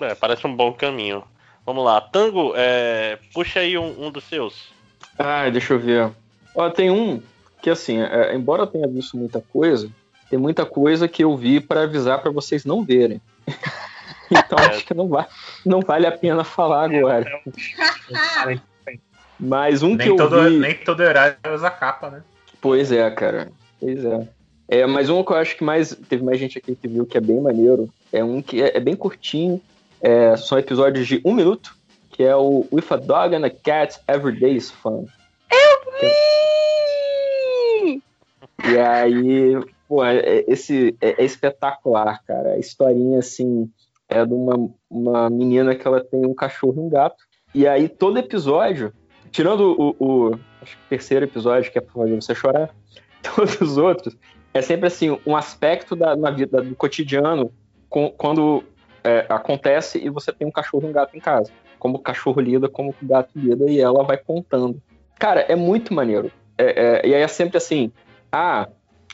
É, 0.00 0.14
parece 0.14 0.46
um 0.46 0.54
bom 0.54 0.72
caminho. 0.72 1.24
Vamos 1.66 1.84
lá. 1.84 2.00
Tango, 2.00 2.52
é, 2.56 3.18
puxa 3.34 3.60
aí 3.60 3.76
um, 3.76 4.06
um 4.06 4.10
dos 4.10 4.24
seus. 4.24 4.72
Ah, 5.18 5.48
deixa 5.50 5.74
eu 5.74 5.78
ver. 5.78 6.10
Ó, 6.54 6.70
tem 6.70 6.90
um 6.90 7.20
que 7.60 7.70
assim, 7.70 8.00
é, 8.00 8.34
embora 8.34 8.62
eu 8.62 8.66
tenha 8.66 8.86
visto 8.86 9.16
muita 9.16 9.40
coisa, 9.40 9.90
tem 10.30 10.38
muita 10.38 10.64
coisa 10.64 11.08
que 11.08 11.24
eu 11.24 11.36
vi 11.36 11.60
pra 11.60 11.82
avisar 11.82 12.20
pra 12.20 12.30
vocês 12.30 12.64
não 12.64 12.84
verem. 12.84 13.20
então 14.30 14.58
acho 14.58 14.84
que 14.84 14.94
não, 14.94 15.08
vai, 15.08 15.26
não 15.64 15.80
vale 15.80 16.06
a 16.06 16.12
pena 16.12 16.44
falar 16.44 16.84
agora. 16.84 17.26
Mas 19.38 19.82
um 19.82 19.96
que 19.96 20.04
Nem 20.04 20.08
eu 20.08 20.16
todo, 20.16 20.42
vi... 20.42 20.58
nem 20.58 20.74
todo 20.74 21.02
herói 21.02 21.34
usa 21.54 21.70
capa, 21.70 22.10
né? 22.10 22.22
Pois 22.60 22.90
é, 22.90 23.08
cara. 23.10 23.50
Pois 23.80 24.04
é. 24.04 24.28
É, 24.68 24.86
mas 24.86 25.08
um 25.08 25.22
que 25.22 25.32
eu 25.32 25.36
acho 25.36 25.56
que 25.56 25.64
mais 25.64 25.96
teve 26.08 26.22
mais 26.22 26.38
gente 26.38 26.58
aqui 26.58 26.74
que 26.74 26.88
viu 26.88 27.06
que 27.06 27.16
é 27.16 27.20
bem 27.20 27.40
maneiro. 27.40 27.88
É 28.12 28.22
um 28.22 28.42
que 28.42 28.62
é, 28.62 28.76
é 28.76 28.80
bem 28.80 28.96
curtinho. 28.96 29.60
É, 30.00 30.36
são 30.36 30.58
episódios 30.58 31.06
de 31.06 31.22
um 31.24 31.32
minuto. 31.32 31.77
Que 32.18 32.24
é 32.24 32.34
o 32.34 32.66
With 32.72 32.86
a 32.90 32.96
Dog 32.96 33.32
and 33.36 33.44
a 33.46 33.50
Cat 33.50 33.96
Every 34.08 34.38
Day 34.40 34.56
is 34.56 34.72
Fun. 34.72 35.04
E 38.68 38.76
aí, 38.76 39.54
pô, 39.88 40.04
é- 40.04 40.18
é- 40.18 40.44
esse 40.48 40.96
é, 41.00 41.22
é 41.22 41.24
espetacular, 41.24 42.20
cara. 42.26 42.54
A 42.54 42.58
historinha, 42.58 43.20
assim, 43.20 43.70
é 44.08 44.26
de 44.26 44.34
uma, 44.34 44.68
uma 44.90 45.30
menina 45.30 45.76
que 45.76 45.86
ela 45.86 46.02
tem 46.04 46.26
um 46.26 46.34
cachorro 46.34 46.74
e 46.76 46.80
um 46.80 46.88
gato. 46.88 47.22
E 47.54 47.68
aí, 47.68 47.88
todo 47.88 48.18
episódio, 48.18 48.92
tirando 49.30 49.74
o, 49.78 49.94
o 49.98 50.30
o 50.60 50.66
terceiro 50.90 51.24
episódio, 51.24 51.70
que 51.70 51.78
é 51.78 51.80
pra 51.80 51.92
fazer 51.94 52.16
você 52.16 52.34
chorar, 52.34 52.74
todos 53.22 53.60
os 53.60 53.78
outros, 53.78 54.16
é 54.52 54.60
sempre 54.60 54.88
assim, 54.88 55.16
um 55.24 55.36
aspecto 55.36 55.94
da, 55.94 56.16
na 56.16 56.32
vida 56.32 56.60
do 56.60 56.74
cotidiano 56.74 57.52
com- 57.88 58.10
quando 58.10 58.64
é, 59.04 59.24
acontece 59.28 59.98
e 60.04 60.10
você 60.10 60.32
tem 60.32 60.48
um 60.48 60.50
cachorro 60.50 60.84
e 60.84 60.90
um 60.90 60.92
gato 60.92 61.16
em 61.16 61.20
casa. 61.20 61.52
Como 61.78 61.96
o 61.96 62.00
cachorro 62.00 62.40
lida, 62.40 62.68
como 62.68 62.90
o 62.90 63.06
gato 63.06 63.30
lida, 63.36 63.70
e 63.70 63.80
ela 63.80 64.02
vai 64.02 64.16
contando. 64.16 64.80
Cara, 65.18 65.40
é 65.40 65.54
muito 65.54 65.94
maneiro. 65.94 66.30
É, 66.56 66.64
é, 67.04 67.08
e 67.08 67.14
aí 67.14 67.22
é 67.22 67.28
sempre 67.28 67.56
assim, 67.56 67.92
ah, 68.32 68.68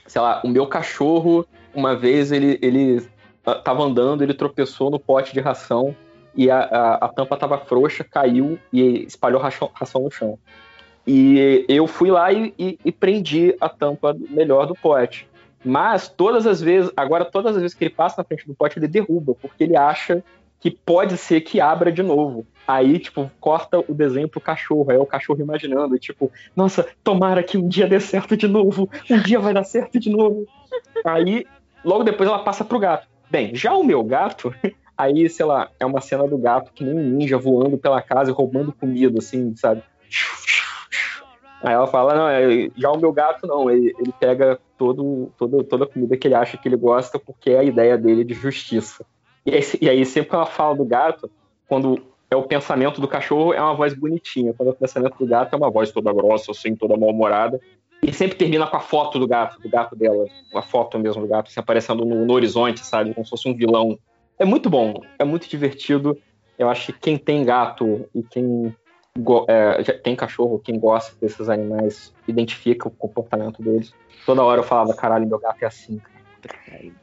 sei 0.07 0.21
lá, 0.21 0.41
o 0.45 0.49
meu 0.49 0.67
cachorro, 0.67 1.47
uma 1.75 1.95
vez 1.95 2.33
ele, 2.33 2.59
ele 2.63 3.07
ah, 3.45 3.55
tava 3.57 3.83
andando, 3.83 4.23
ele 4.23 4.35
tropeçou 4.35 4.91
no 4.91 4.99
pote 4.99 5.33
de 5.33 5.41
ração 5.41 5.95
e 6.35 6.51
a, 6.51 6.61
a, 6.61 6.95
a 7.07 7.09
tampa 7.09 7.37
tava 7.37 7.59
frouxa, 7.59 8.03
caiu 8.03 8.59
e 8.73 9.05
espalhou 9.05 9.41
ração, 9.41 9.71
ração 9.75 10.03
no 10.03 10.11
chão. 10.11 10.39
E 11.07 11.65
eu 11.69 11.87
fui 11.87 12.11
lá 12.11 12.33
e, 12.33 12.55
e- 12.59 12.79
e 12.85 12.91
prendi 12.91 13.55
a 13.61 13.69
tampa 13.69 14.17
melhor 14.31 14.67
do 14.67 14.75
pote. 14.75 15.29
Mas 15.65 16.09
todas 16.09 16.47
as 16.47 16.61
vezes, 16.61 16.91
agora 16.97 17.25
todas 17.25 17.55
as 17.55 17.63
vezes 17.63 17.77
que 17.77 17.85
ele 17.85 17.95
passa 17.95 18.17
na 18.19 18.25
frente 18.25 18.47
do 18.47 18.55
pote, 18.55 18.79
ele 18.79 18.89
derruba, 18.89 19.35
porque 19.35 19.65
ele 19.65 19.77
acha 19.77 20.23
que 20.65 20.71
pode 20.71 21.19
ser 21.19 21.43
que 21.43 21.61
abra 21.61 21.93
de 21.93 22.03
novo. 22.03 22.47
Aí, 22.67 22.99
tipo, 22.99 23.31
corta 23.39 23.81
o 23.87 23.93
desenho 23.93 24.27
pro 24.27 24.41
cachorro, 24.41 24.91
aí 24.91 24.97
é 24.97 24.99
o 24.99 25.05
cachorro 25.05 25.39
imaginando, 25.39 25.99
tipo, 25.99 26.33
nossa, 26.57 26.89
tomara 27.05 27.43
que 27.43 27.59
um 27.59 27.69
dia 27.69 27.87
dê 27.87 28.01
certo 28.01 28.35
de 28.35 28.49
novo, 28.49 28.89
um 29.11 29.21
dia 29.21 29.39
vai 29.39 29.53
dar 29.53 29.65
certo 29.65 30.01
de 30.01 30.09
novo. 30.09 30.47
Aí, 31.05 31.45
logo 31.85 32.03
depois 32.03 32.31
ela 32.31 32.39
passa 32.39 32.65
pro 32.65 32.79
gato. 32.79 33.07
Bem, 33.31 33.55
já 33.55 33.75
o 33.75 33.85
meu 33.85 34.03
gato, 34.03 34.55
aí, 34.97 35.29
sei 35.29 35.45
lá, 35.45 35.69
é 35.79 35.85
uma 35.85 36.01
cena 36.01 36.27
do 36.27 36.39
gato 36.39 36.73
que 36.73 36.83
nem 36.83 36.95
um 36.95 37.11
ninja 37.11 37.37
voando 37.37 37.77
pela 37.77 38.01
casa 38.01 38.31
e 38.31 38.35
roubando 38.35 38.73
comida, 38.73 39.19
assim, 39.19 39.55
sabe? 39.55 39.83
Aí 41.63 41.75
ela 41.75 41.87
fala, 41.87 42.15
não, 42.15 42.27
é, 42.27 42.71
já 42.75 42.91
o 42.91 42.99
meu 42.99 43.13
gato 43.13 43.47
não, 43.47 43.71
ele, 43.71 43.95
ele 43.99 44.15
pega 44.19 44.59
todo, 44.79 45.31
todo, 45.37 45.63
toda 45.63 45.85
a 45.85 45.89
comida 45.89 46.17
que 46.17 46.27
ele 46.27 46.35
acha 46.35 46.57
que 46.57 46.67
ele 46.67 46.77
gosta 46.77 47.19
porque 47.19 47.51
é 47.51 47.59
a 47.59 47.65
ideia 47.65 47.99
dele 47.99 48.25
de 48.25 48.33
justiça. 48.33 49.05
E 49.47 49.89
aí, 49.89 50.07
sempre 50.07 50.31
que 50.31 50.35
ela 50.35 50.47
fala 50.47 50.75
do 50.75 50.85
gato, 50.85 51.31
quando 51.69 52.03
é 52.31 52.37
o 52.37 52.43
pensamento 52.43 53.01
do 53.01 53.09
cachorro, 53.09 53.53
é 53.53 53.61
uma 53.61 53.75
voz 53.75 53.93
bonitinha. 53.95 54.55
Quando 54.55 54.71
é 54.71 54.73
o 54.73 54.77
pensamento 54.77 55.17
do 55.19 55.27
gato, 55.27 55.55
é 55.55 55.57
uma 55.57 55.71
voz 55.71 55.93
toda 55.93 56.13
grossa, 56.13 56.53
assim, 56.53 56.75
toda 56.75 56.97
mal-humorada. 56.97 57.61
E 58.03 58.13
sempre 58.13 58.37
termina 58.37 58.67
com 58.67 58.77
a 58.77 58.81
foto 58.81 59.19
do 59.19 59.27
gato, 59.27 59.61
do 59.61 59.69
gato 59.69 59.97
dela, 59.97 60.27
a 60.55 60.63
foto 60.63 60.99
mesmo 60.99 61.23
do 61.23 61.29
gato, 61.29 61.49
assim, 61.49 61.61
aparecendo 61.61 62.05
no, 62.05 62.25
no 62.25 62.33
horizonte, 62.33 62.85
sabe? 62.85 63.15
Como 63.15 63.25
se 63.25 63.31
fosse 63.31 63.49
um 63.49 63.55
vilão. 63.55 63.99
É 64.39 64.45
muito 64.45 64.69
bom, 64.69 65.01
é 65.19 65.25
muito 65.25 65.49
divertido. 65.49 66.19
Eu 66.59 66.69
acho 66.69 66.93
que 66.93 66.99
quem 67.01 67.17
tem 67.17 67.45
gato 67.45 68.09
e 68.15 68.23
quem 68.23 68.75
é, 69.49 69.83
tem 69.93 70.17
cachorro, 70.17 70.59
quem 70.59 70.79
gosta 70.79 71.15
desses 71.21 71.49
animais, 71.49 72.13
identifica 72.27 72.89
o 72.89 72.91
comportamento 72.91 73.63
deles. 73.63 73.95
Toda 74.27 74.43
hora 74.43 74.61
eu 74.61 74.65
falava, 74.65 74.95
caralho, 74.95 75.27
meu 75.27 75.39
gato 75.39 75.63
é 75.63 75.67
assim, 75.67 75.99
cara. 75.99 76.14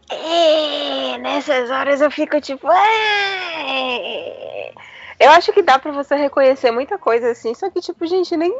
É, 0.10 1.18
nessas 1.18 1.70
horas 1.70 2.02
eu 2.02 2.12
fico 2.12 2.40
tipo. 2.42 2.68
"É". 2.72 4.72
Eu 5.20 5.30
acho 5.32 5.54
que 5.54 5.62
dá 5.62 5.78
pra 5.78 5.92
você 5.92 6.16
reconhecer 6.16 6.72
muita 6.72 6.98
coisa 6.98 7.30
assim, 7.32 7.54
só 7.54 7.70
que, 7.70 7.80
tipo, 7.80 8.06
gente, 8.08 8.36
nem, 8.36 8.58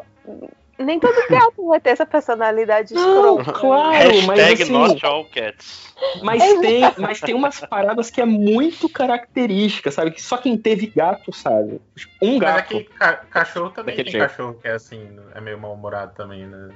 nem 0.78 1.00
todo 1.00 1.16
gato 1.30 1.68
vai 1.68 1.80
ter 1.80 1.90
essa 1.90 2.06
personalidade 2.06 2.94
Não, 2.94 3.40
escrota. 3.40 3.60
claro, 3.60 4.10
mas 4.28 4.40
Hashtag 4.40 4.64
assim, 4.64 4.74
not 4.74 5.06
all 5.06 5.26
cats. 5.26 5.92
Mas 6.22 6.44
tem, 6.60 6.82
mas 6.98 7.22
tem 7.22 7.34
umas 7.34 7.60
paradas 7.62 8.12
que 8.12 8.20
é 8.22 8.26
muito 8.26 8.90
característica, 8.90 9.90
sabe? 9.90 10.12
Que 10.12 10.22
só 10.22 10.38
quem 10.38 10.58
teve 10.58 10.88
gato 10.88 11.34
sabe. 11.34 11.82
Um 12.22 12.38
Mas 12.38 12.40
gato. 12.40 12.60
aqui, 12.60 12.84
ca- 12.84 13.26
cachorro 13.30 13.70
também 13.70 13.96
Daquele 13.96 14.12
tem 14.12 14.20
jeito. 14.20 14.30
cachorro 14.30 14.54
que 14.56 14.68
é 14.68 14.74
assim, 14.74 15.10
é 15.34 15.40
meio 15.42 15.58
mal-humorado 15.58 16.14
também, 16.14 16.46
né? 16.46 16.70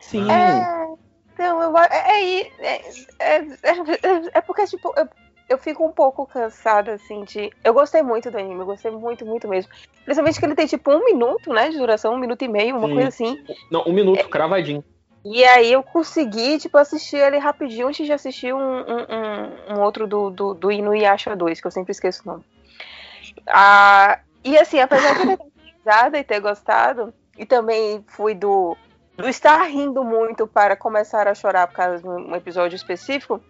Sim. 0.00 0.30
É, 0.30 0.64
então, 1.38 1.62
eu, 1.62 1.78
é, 1.78 1.86
é, 1.86 2.40
é, 2.58 2.82
é, 3.20 3.38
é- 3.62 4.30
é 4.34 4.40
porque, 4.40 4.64
tipo, 4.66 4.92
eu, 4.96 5.08
eu 5.48 5.56
fico 5.56 5.86
um 5.86 5.92
pouco 5.92 6.26
cansada, 6.26 6.94
assim, 6.94 7.22
de. 7.22 7.52
Eu 7.62 7.72
gostei 7.72 8.02
muito 8.02 8.28
do 8.28 8.36
anime, 8.38 8.58
eu 8.60 8.66
gostei 8.66 8.90
muito, 8.90 9.24
muito 9.24 9.46
mesmo. 9.46 9.70
Principalmente 10.04 10.38
que 10.40 10.44
ele 10.44 10.54
tem, 10.56 10.66
tipo, 10.66 10.90
um 10.92 11.04
minuto, 11.04 11.52
né, 11.52 11.68
de 11.70 11.78
duração, 11.78 12.14
um 12.14 12.18
minuto 12.18 12.42
e 12.42 12.48
meio, 12.48 12.76
uma 12.76 12.88
Sim. 12.88 12.94
coisa 12.94 13.08
assim. 13.08 13.46
Não, 13.70 13.84
um 13.86 13.92
minuto, 13.92 14.28
cravadinho. 14.28 14.84
E 15.24 15.44
aí 15.44 15.72
eu 15.72 15.82
consegui, 15.82 16.58
tipo, 16.58 16.76
assistir 16.76 17.16
ele 17.18 17.38
rapidinho 17.38 17.86
antes 17.88 18.04
de 18.04 18.12
assistir 18.12 18.52
um, 18.52 18.58
um, 18.58 18.82
um- 18.82 19.74
um 19.76 19.80
outro 19.82 20.06
do, 20.06 20.30
do, 20.30 20.54
do 20.54 20.72
Inuyasha 20.72 21.36
2, 21.36 21.60
que 21.60 21.66
eu 21.66 21.70
sempre 21.70 21.92
esqueço 21.92 22.22
o 22.24 22.32
nome. 22.32 22.44
Ah, 23.46 24.18
e 24.44 24.56
assim, 24.58 24.80
apesar 24.80 25.14
de 25.14 25.20
eu 25.30 25.36
ter 25.36 25.38
risada 25.78 26.18
e 26.18 26.24
ter 26.24 26.40
gostado, 26.40 27.12
e 27.36 27.46
também 27.46 28.04
fui 28.08 28.34
do, 28.34 28.76
do 29.18 29.28
estar 29.28 29.64
rindo 29.64 30.04
muito 30.04 30.46
para 30.46 30.76
começar 30.76 31.26
a 31.26 31.34
chorar 31.34 31.66
por 31.66 31.74
causa 31.74 32.00
de 32.00 32.08
um 32.08 32.36
episódio 32.36 32.76
específico, 32.76 33.42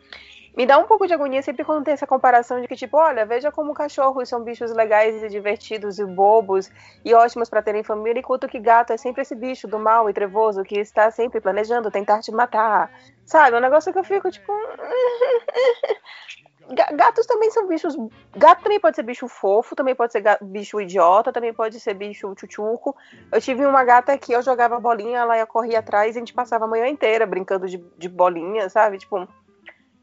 me 0.57 0.65
dá 0.65 0.79
um 0.79 0.87
pouco 0.87 1.07
de 1.07 1.13
agonia 1.13 1.43
sempre 1.43 1.63
quando 1.63 1.85
tem 1.85 1.93
essa 1.93 2.07
comparação 2.07 2.59
de 2.59 2.67
que, 2.67 2.75
tipo, 2.75 2.97
olha, 2.97 3.27
veja 3.27 3.53
como 3.53 3.75
cachorros 3.75 4.31
são 4.31 4.43
bichos 4.43 4.73
legais 4.73 5.23
e 5.23 5.29
divertidos 5.29 5.99
e 5.99 6.07
bobos 6.07 6.71
e 7.05 7.13
ótimos 7.13 7.51
para 7.51 7.61
terem 7.61 7.85
família, 7.85 8.19
enquanto 8.21 8.49
que 8.49 8.59
gato 8.59 8.95
é 8.95 8.97
sempre 8.97 9.21
esse 9.21 9.35
bicho 9.35 9.69
do 9.69 9.79
mal 9.79 10.09
e 10.09 10.15
trevoso 10.15 10.65
que 10.65 10.81
está 10.81 11.11
sempre 11.11 11.39
planejando 11.39 11.91
tentar 11.91 12.21
te 12.23 12.33
matar. 12.33 12.91
Sabe? 13.27 13.55
É 13.55 13.59
um 13.59 13.63
negócio 13.63 13.93
que 13.93 13.99
eu 13.99 14.05
fico, 14.05 14.31
tipo. 14.31 14.51
Ga- 16.71 16.91
Gatos 16.93 17.27
também 17.27 17.51
são 17.51 17.67
bichos. 17.67 17.97
Gato 18.37 18.63
também 18.63 18.79
pode 18.79 18.97
ser 18.97 19.03
bicho 19.03 19.27
fofo, 19.29 19.75
também 19.75 19.95
pode 19.95 20.13
ser 20.13 20.23
bicho 20.43 20.81
idiota, 20.81 21.33
também 21.33 21.53
pode 21.53 21.81
ser 21.81 21.95
bicho 21.95 22.35
tchutchuco. 22.35 22.97
Eu 23.33 23.41
tive 23.41 23.65
uma 23.65 23.83
gata 23.85 24.17
que 24.19 24.33
eu 24.33 24.43
jogava 24.43 24.79
bolinha, 24.79 25.19
ela 25.19 25.37
ia 25.37 25.47
correr 25.47 25.77
atrás 25.77 26.15
e 26.15 26.19
a 26.19 26.21
gente 26.21 26.35
passava 26.35 26.65
a 26.67 26.69
manhã 26.69 26.87
inteira 26.89 27.27
brincando 27.27 27.67
de, 27.67 27.79
de 27.97 28.09
bolinha, 28.09 28.69
sabe? 28.69 28.99
Tipo, 28.99 29.27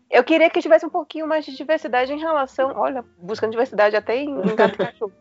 eu 0.10 0.24
queria 0.24 0.50
que 0.50 0.61
tivesse 0.61 0.85
um 0.85 0.90
pouquinho 0.90 1.27
mais 1.27 1.45
de 1.45 1.56
diversidade 1.56 2.14
em 2.14 2.19
relação. 2.19 2.74
Olha, 2.76 3.03
buscando 3.18 3.52
diversidade 3.52 3.95
até 3.95 4.16
em, 4.18 4.30
em 4.30 4.56
gato 4.56 4.76
e 4.76 4.77
cachorro. 4.77 5.14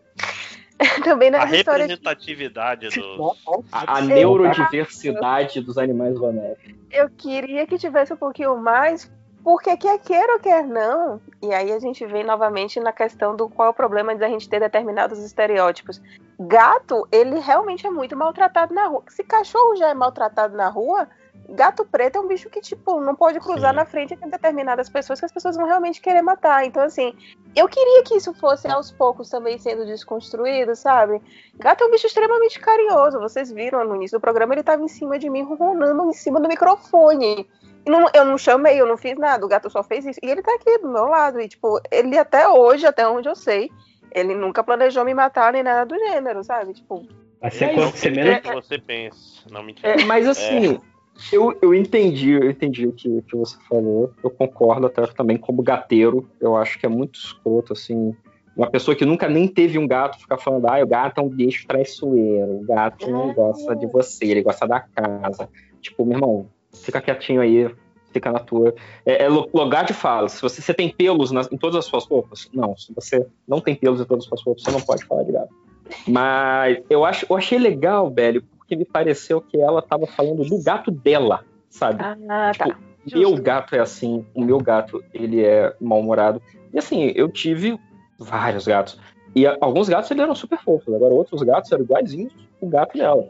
também 1.05 1.29
A 1.29 1.33
nessa 1.33 1.57
história 1.57 1.87
de 1.87 1.95
representatividade 1.95 2.89
do. 2.89 3.33
A, 3.71 3.99
a 3.99 4.01
neurodiversidade 4.03 5.61
dos 5.61 5.79
animais 5.79 6.15
domésticos. 6.15 6.75
eu 6.91 7.09
queria 7.11 7.67
que 7.67 7.79
tivesse 7.79 8.13
um 8.13 8.17
pouquinho 8.17 8.57
mais, 8.57 9.11
porque 9.45 9.77
quer 9.77 9.99
queira 9.99 10.33
ou 10.33 10.41
quer 10.41 10.67
não, 10.67 11.21
e 11.43 11.53
aí 11.53 11.71
a 11.71 11.79
gente 11.79 12.07
vem 12.07 12.25
novamente 12.25 12.81
na 12.81 12.93
questão 12.93 13.37
do 13.37 13.47
qual 13.47 13.69
é 13.69 13.71
o 13.71 13.75
problema 13.75 14.17
de 14.17 14.25
a 14.25 14.29
gente 14.29 14.49
ter 14.49 14.59
determinados 14.59 15.19
estereótipos. 15.19 16.01
Gato, 16.41 17.07
ele 17.13 17.39
realmente 17.39 17.87
é 17.87 17.91
muito 17.91 18.17
maltratado 18.17 18.73
na 18.73 18.87
rua. 18.87 19.03
Se 19.09 19.23
cachorro 19.23 19.77
já 19.77 19.91
é 19.91 19.95
maltratado 19.95 20.57
na 20.57 20.69
rua, 20.71 21.07
gato 21.49 21.85
preto 21.85 22.17
é 22.17 22.21
um 22.21 22.29
bicho 22.29 22.49
que, 22.51 22.61
tipo, 22.61 23.01
não 23.01 23.15
pode 23.15 23.39
cruzar 23.41 23.73
na 23.75 23.85
frente 23.85 24.17
de 24.17 24.31
determinadas 24.31 24.89
pessoas 24.89 25.19
que 25.21 25.27
as 25.27 25.33
pessoas 25.33 25.57
vão 25.57 25.67
realmente 25.67 26.01
querer 26.01 26.23
matar. 26.23 26.65
Então, 26.65 26.83
assim, 26.83 27.13
eu 27.55 27.69
queria 27.69 28.03
que 28.03 28.15
isso 28.17 28.33
fosse 28.35 28.67
aos 28.69 28.91
poucos 28.91 29.29
também 29.29 29.59
sendo 29.59 29.85
desconstruído, 29.87 30.75
sabe? 30.75 31.21
Gato 31.57 31.85
é 31.85 31.87
um 31.87 31.91
bicho 31.91 32.07
extremamente 32.07 32.59
carinhoso. 32.59 33.19
Vocês 33.21 33.51
viram 33.53 33.85
no 33.85 33.97
início 33.97 34.19
do 34.19 34.21
programa, 34.23 34.55
ele 34.55 34.63
tava 34.63 34.83
em 34.83 34.89
cima 34.89 35.19
de 35.19 35.29
mim, 35.29 35.43
ronronando 35.43 36.09
em 36.11 36.13
cima 36.13 36.41
do 36.41 36.49
microfone. 36.49 37.49
E 37.87 37.91
não- 37.91 38.09
eu 38.15 38.25
não 38.25 38.39
chamei, 38.39 38.81
eu 38.81 38.87
não 38.87 38.97
fiz 38.97 39.17
nada, 39.19 39.45
o 39.45 39.49
gato 39.49 39.69
só 39.69 39.83
fez 39.83 40.07
isso. 40.07 40.19
E 40.23 40.31
ele 40.31 40.43
tá 40.43 40.55
aqui 40.55 40.79
do 40.79 40.89
meu 40.89 41.05
lado. 41.05 41.41
E, 41.41 41.49
tipo, 41.49 41.81
ele 41.91 42.17
até 42.19 42.49
hoje, 42.49 42.87
até 42.87 43.07
onde 43.07 43.29
eu 43.29 43.37
sei, 43.37 43.71
ele 44.11 44.35
nunca 44.35 44.65
planejou 44.65 45.05
me 45.05 45.13
matar 45.13 45.53
nem 45.53 45.63
nada 45.63 45.85
do 45.85 45.99
gênero, 45.99 46.43
sabe? 46.43 46.73
Tipo. 46.73 47.07
Vai 47.41 47.51
ser 47.51 47.67
Não 47.67 47.75
quando 47.75 47.91
você 47.97 48.11
que 48.11 48.17
menos. 48.17 48.67
você 48.67 48.79
pensa. 48.79 49.43
Não 49.51 49.63
mentira. 49.63 50.01
É, 50.01 50.05
mas 50.05 50.27
assim, 50.27 50.81
eu, 51.33 51.57
eu 51.62 51.75
entendi, 51.75 52.33
eu 52.33 52.51
entendi 52.51 52.86
o 52.86 52.93
que, 52.93 53.23
que 53.23 53.36
você 53.36 53.57
falou. 53.68 54.12
Eu 54.23 54.31
concordo 54.31 54.86
até 54.86 55.07
também 55.07 55.36
como 55.36 55.62
gateiro. 55.62 56.28
Eu 56.41 56.57
acho 56.57 56.78
que 56.78 56.86
é 56.86 56.89
muito 56.89 57.18
escroto, 57.18 57.73
assim. 57.73 58.15
Uma 58.57 58.70
pessoa 58.70 58.94
que 58.94 59.05
nunca 59.05 59.28
nem 59.28 59.49
teve 59.49 59.78
um 59.78 59.86
gato 59.86 60.18
ficar 60.20 60.39
falando, 60.39 60.67
ah, 60.67 60.81
o 60.83 60.86
gato 60.86 61.20
é 61.20 61.23
um 61.25 61.28
bicho 61.28 61.67
traiçoeiro, 61.67 62.60
o 62.60 62.65
gato 62.65 63.10
não 63.10 63.33
gosta 63.33 63.75
de 63.75 63.86
você, 63.86 64.26
ele 64.26 64.43
gosta 64.43 64.67
da 64.67 64.78
casa. 64.81 65.49
Tipo, 65.81 66.05
meu 66.05 66.17
irmão, 66.17 66.47
fica 66.73 67.01
quietinho 67.01 67.41
aí, 67.41 67.68
fica 68.12 68.31
na 68.31 68.39
tua. 68.39 68.73
É, 69.05 69.25
é 69.25 69.28
lu- 69.28 69.49
lugar 69.52 69.84
de 69.84 69.93
fala. 69.93 70.28
Se 70.28 70.41
você, 70.41 70.62
você 70.62 70.73
tem 70.73 70.89
pelos 70.89 71.33
nas- 71.33 71.51
em 71.51 71.57
todas 71.57 71.76
as 71.76 71.84
suas 71.84 72.05
roupas, 72.07 72.49
não. 72.55 72.76
Se 72.76 72.93
você 72.94 73.26
não 73.47 73.60
tem 73.60 73.75
pelos 73.75 74.01
em 74.01 74.05
todas 74.05 74.25
as 74.25 74.28
suas 74.28 74.43
roupas, 74.44 74.62
você 74.62 74.70
não 74.70 74.81
pode 74.81 75.05
falar 75.05 75.25
de 75.25 75.33
gato. 75.33 75.52
Mas 76.07 76.78
eu, 76.89 77.05
acho, 77.05 77.26
eu 77.28 77.36
achei 77.36 77.59
legal, 77.59 78.09
velho, 78.09 78.43
porque 78.65 78.76
me 78.76 78.84
pareceu 78.84 79.41
que 79.41 79.60
ela 79.60 79.83
tava 79.83 80.07
falando 80.07 80.43
do 80.44 80.62
gato 80.62 80.91
dela, 80.91 81.44
sabe? 81.68 82.02
Ah, 82.02 82.51
tá. 82.57 82.78
Meu 83.15 83.36
gato 83.36 83.76
é 83.76 83.81
assim, 83.81 84.25
o 84.34 84.43
meu 84.43 84.59
gato, 84.59 85.05
ele 85.12 85.44
é 85.44 85.75
mal-humorado. 85.78 86.41
E 86.73 86.78
assim, 86.78 87.12
eu 87.15 87.28
tive 87.28 87.78
vários 88.18 88.67
gatos. 88.67 88.99
E 89.36 89.47
a- 89.47 89.59
alguns 89.60 89.89
gatos 89.89 90.10
eles 90.10 90.23
eram 90.23 90.34
super 90.34 90.59
fofos, 90.59 90.94
agora 90.94 91.12
outros 91.12 91.43
gatos 91.43 91.70
eram 91.70 91.84
iguaizinhos 91.84 92.33
o 92.60 92.67
gato 92.67 92.97
dela. 92.97 93.28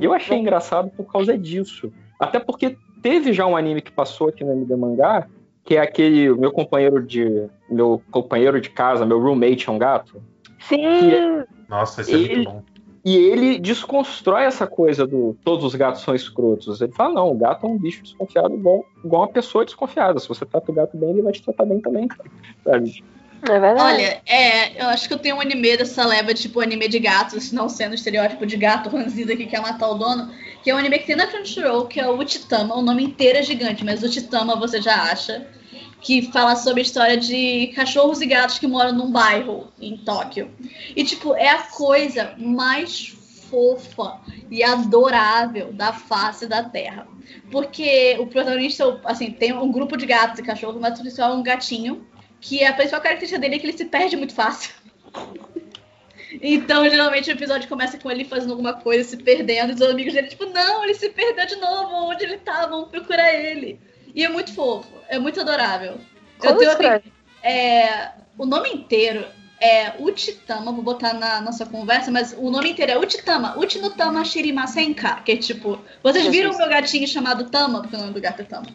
E 0.00 0.04
eu 0.04 0.12
achei 0.12 0.36
engraçado 0.38 0.90
por 0.90 1.04
causa 1.10 1.38
disso. 1.38 1.92
Até 2.18 2.40
porque 2.40 2.76
teve 3.00 3.32
já 3.32 3.46
um 3.46 3.56
anime 3.56 3.80
que 3.80 3.92
passou 3.92 4.28
aqui 4.28 4.42
no 4.44 4.52
MD 4.52 4.74
Mangá, 4.74 5.28
que 5.64 5.76
é 5.76 5.80
aquele 5.80 6.32
meu 6.34 6.50
companheiro 6.50 7.00
de 7.04 7.46
meu 7.70 8.02
companheiro 8.10 8.60
de 8.60 8.70
casa, 8.70 9.06
meu 9.06 9.20
roommate 9.20 9.68
é 9.68 9.72
um 9.72 9.78
gato. 9.78 10.20
Sim. 10.58 11.12
Nossa, 11.68 12.00
isso 12.00 12.10
é 12.10 12.14
Ele- 12.14 12.34
muito 12.36 12.50
bom. 12.50 12.62
E 13.04 13.16
ele 13.16 13.58
desconstrói 13.58 14.44
essa 14.44 14.66
coisa 14.66 15.06
do 15.06 15.36
todos 15.44 15.64
os 15.64 15.74
gatos 15.74 16.02
são 16.02 16.14
escrotos. 16.14 16.80
Ele 16.80 16.92
fala, 16.92 17.14
não, 17.14 17.32
o 17.32 17.34
gato 17.34 17.66
é 17.66 17.68
um 17.68 17.78
bicho 17.78 18.02
desconfiado 18.02 18.54
igual, 18.54 18.86
igual 19.04 19.22
uma 19.22 19.28
pessoa 19.28 19.64
desconfiada. 19.64 20.20
Se 20.20 20.28
você 20.28 20.46
trata 20.46 20.70
o 20.70 20.74
gato 20.74 20.96
bem, 20.96 21.10
ele 21.10 21.22
vai 21.22 21.32
te 21.32 21.42
tratar 21.42 21.64
bem 21.64 21.80
também, 21.80 22.06
cara. 22.06 22.30
Sabe? 22.64 23.04
É 23.42 23.58
verdade. 23.58 23.82
Olha, 23.82 24.22
é, 24.24 24.80
eu 24.80 24.88
acho 24.88 25.08
que 25.08 25.14
eu 25.14 25.18
tenho 25.18 25.36
um 25.36 25.40
anime 25.40 25.76
dessa 25.76 26.06
leva, 26.06 26.32
tipo 26.32 26.60
anime 26.60 26.86
de 26.86 27.00
gatos, 27.00 27.50
não 27.50 27.68
sendo 27.68 27.90
o 27.90 27.94
estereótipo 27.96 28.46
de 28.46 28.56
gato 28.56 28.88
ranzido 28.88 29.36
que 29.36 29.46
quer 29.46 29.60
matar 29.60 29.88
o 29.88 29.94
dono, 29.94 30.30
que 30.62 30.70
é 30.70 30.74
um 30.74 30.78
anime 30.78 31.00
que 31.00 31.06
tem 31.06 31.16
na 31.16 31.26
Crunchyroll, 31.26 31.86
que 31.86 31.98
é 31.98 32.08
o 32.08 32.16
Uchitama, 32.16 32.76
o 32.76 32.82
nome 32.82 33.02
inteiro 33.02 33.38
é 33.38 33.42
gigante, 33.42 33.84
mas 33.84 34.04
Uchitama 34.04 34.54
você 34.54 34.80
já 34.80 34.94
acha, 35.10 35.44
que 36.02 36.22
fala 36.32 36.56
sobre 36.56 36.80
a 36.80 36.82
história 36.82 37.16
de 37.16 37.68
cachorros 37.68 38.20
e 38.20 38.26
gatos 38.26 38.58
que 38.58 38.66
moram 38.66 38.92
num 38.92 39.10
bairro 39.10 39.72
em 39.80 39.96
Tóquio. 39.96 40.50
E, 40.96 41.04
tipo, 41.04 41.34
é 41.34 41.48
a 41.48 41.62
coisa 41.62 42.34
mais 42.36 43.16
fofa 43.48 44.18
e 44.50 44.64
adorável 44.64 45.72
da 45.72 45.92
face 45.92 46.46
da 46.46 46.64
Terra. 46.64 47.06
Porque 47.50 48.16
o 48.18 48.26
protagonista, 48.26 49.00
assim, 49.04 49.30
tem 49.30 49.52
um 49.52 49.70
grupo 49.70 49.96
de 49.96 50.06
gatos 50.06 50.40
e 50.40 50.42
cachorros, 50.42 50.80
mas 50.80 50.98
o 50.98 51.02
principal 51.02 51.32
é 51.32 51.34
um 51.34 51.42
gatinho, 51.42 52.04
que 52.40 52.64
a 52.64 52.72
principal 52.72 53.00
característica 53.00 53.40
dele 53.40 53.54
é 53.54 53.58
que 53.58 53.66
ele 53.66 53.76
se 53.76 53.84
perde 53.84 54.16
muito 54.16 54.34
fácil. 54.34 54.74
Então, 56.40 56.88
geralmente, 56.88 57.28
o 57.28 57.34
episódio 57.34 57.68
começa 57.68 57.98
com 57.98 58.10
ele 58.10 58.24
fazendo 58.24 58.52
alguma 58.52 58.72
coisa, 58.72 59.06
se 59.06 59.18
perdendo, 59.18 59.72
e 59.72 59.74
os 59.74 59.82
amigos 59.82 60.14
dele, 60.14 60.28
tipo, 60.28 60.46
não, 60.46 60.82
ele 60.82 60.94
se 60.94 61.10
perdeu 61.10 61.44
de 61.44 61.56
novo, 61.56 61.94
onde 62.10 62.24
ele 62.24 62.38
tá, 62.38 62.64
vamos 62.64 62.88
procurar 62.88 63.34
ele. 63.34 63.78
E 64.14 64.24
é 64.24 64.28
muito 64.28 64.54
fofo, 64.54 64.92
é 65.08 65.18
muito 65.18 65.40
adorável. 65.40 65.98
Como 66.38 66.58
tenho 66.58 66.70
escreve? 66.70 67.12
É, 67.42 68.10
o 68.38 68.46
nome 68.46 68.70
inteiro 68.70 69.24
é 69.60 69.94
Uchitama, 69.98 70.72
vou 70.72 70.82
botar 70.82 71.14
na 71.14 71.40
nossa 71.40 71.64
conversa, 71.64 72.10
mas 72.10 72.34
o 72.36 72.50
nome 72.50 72.72
inteiro 72.72 72.92
é 72.92 72.98
Uchitama, 72.98 73.56
Uchinutama 73.56 74.24
Shirima 74.24 74.66
Senka, 74.66 75.20
que 75.24 75.32
é 75.32 75.36
tipo, 75.36 75.80
vocês 76.02 76.26
viram 76.26 76.52
o 76.52 76.58
meu 76.58 76.68
gatinho 76.68 77.06
chamado 77.06 77.48
Tama, 77.48 77.80
porque 77.80 77.94
o 77.94 77.98
nome 77.98 78.12
do 78.12 78.20
gato 78.20 78.40
é 78.40 78.44
Tama. 78.44 78.66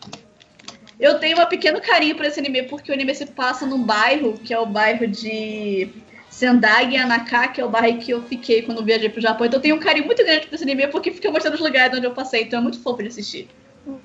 Eu 0.99 1.19
tenho 1.19 1.39
um 1.39 1.45
pequeno 1.45 1.79
carinho 1.79 2.15
por 2.15 2.25
esse 2.25 2.39
anime, 2.39 2.63
porque 2.63 2.89
o 2.89 2.93
anime 2.93 3.13
se 3.13 3.25
passa 3.25 3.65
num 3.65 3.83
bairro, 3.83 4.39
que 4.39 4.53
é 4.53 4.59
o 4.59 4.65
bairro 4.65 5.05
de 5.05 5.89
Sendai 6.29 6.91
e 6.91 6.97
Anaka, 6.97 7.49
que 7.49 7.61
é 7.61 7.65
o 7.65 7.69
bairro 7.69 7.99
que 7.99 8.11
eu 8.11 8.23
fiquei 8.23 8.63
quando 8.63 8.83
viajei 8.83 9.09
pro 9.09 9.21
Japão. 9.21 9.45
Então 9.45 9.59
eu 9.59 9.61
tenho 9.61 9.75
um 9.75 9.79
carinho 9.79 10.05
muito 10.05 10.23
grande 10.23 10.47
por 10.47 10.55
esse 10.55 10.63
anime, 10.63 10.87
porque 10.87 11.11
fica 11.11 11.29
mostrando 11.29 11.55
os 11.55 11.59
lugares 11.59 11.95
onde 11.95 12.07
eu 12.07 12.13
passei, 12.13 12.43
então 12.43 12.59
é 12.59 12.61
muito 12.61 12.81
fofo 12.81 13.03
de 13.03 13.09
assistir. 13.09 13.47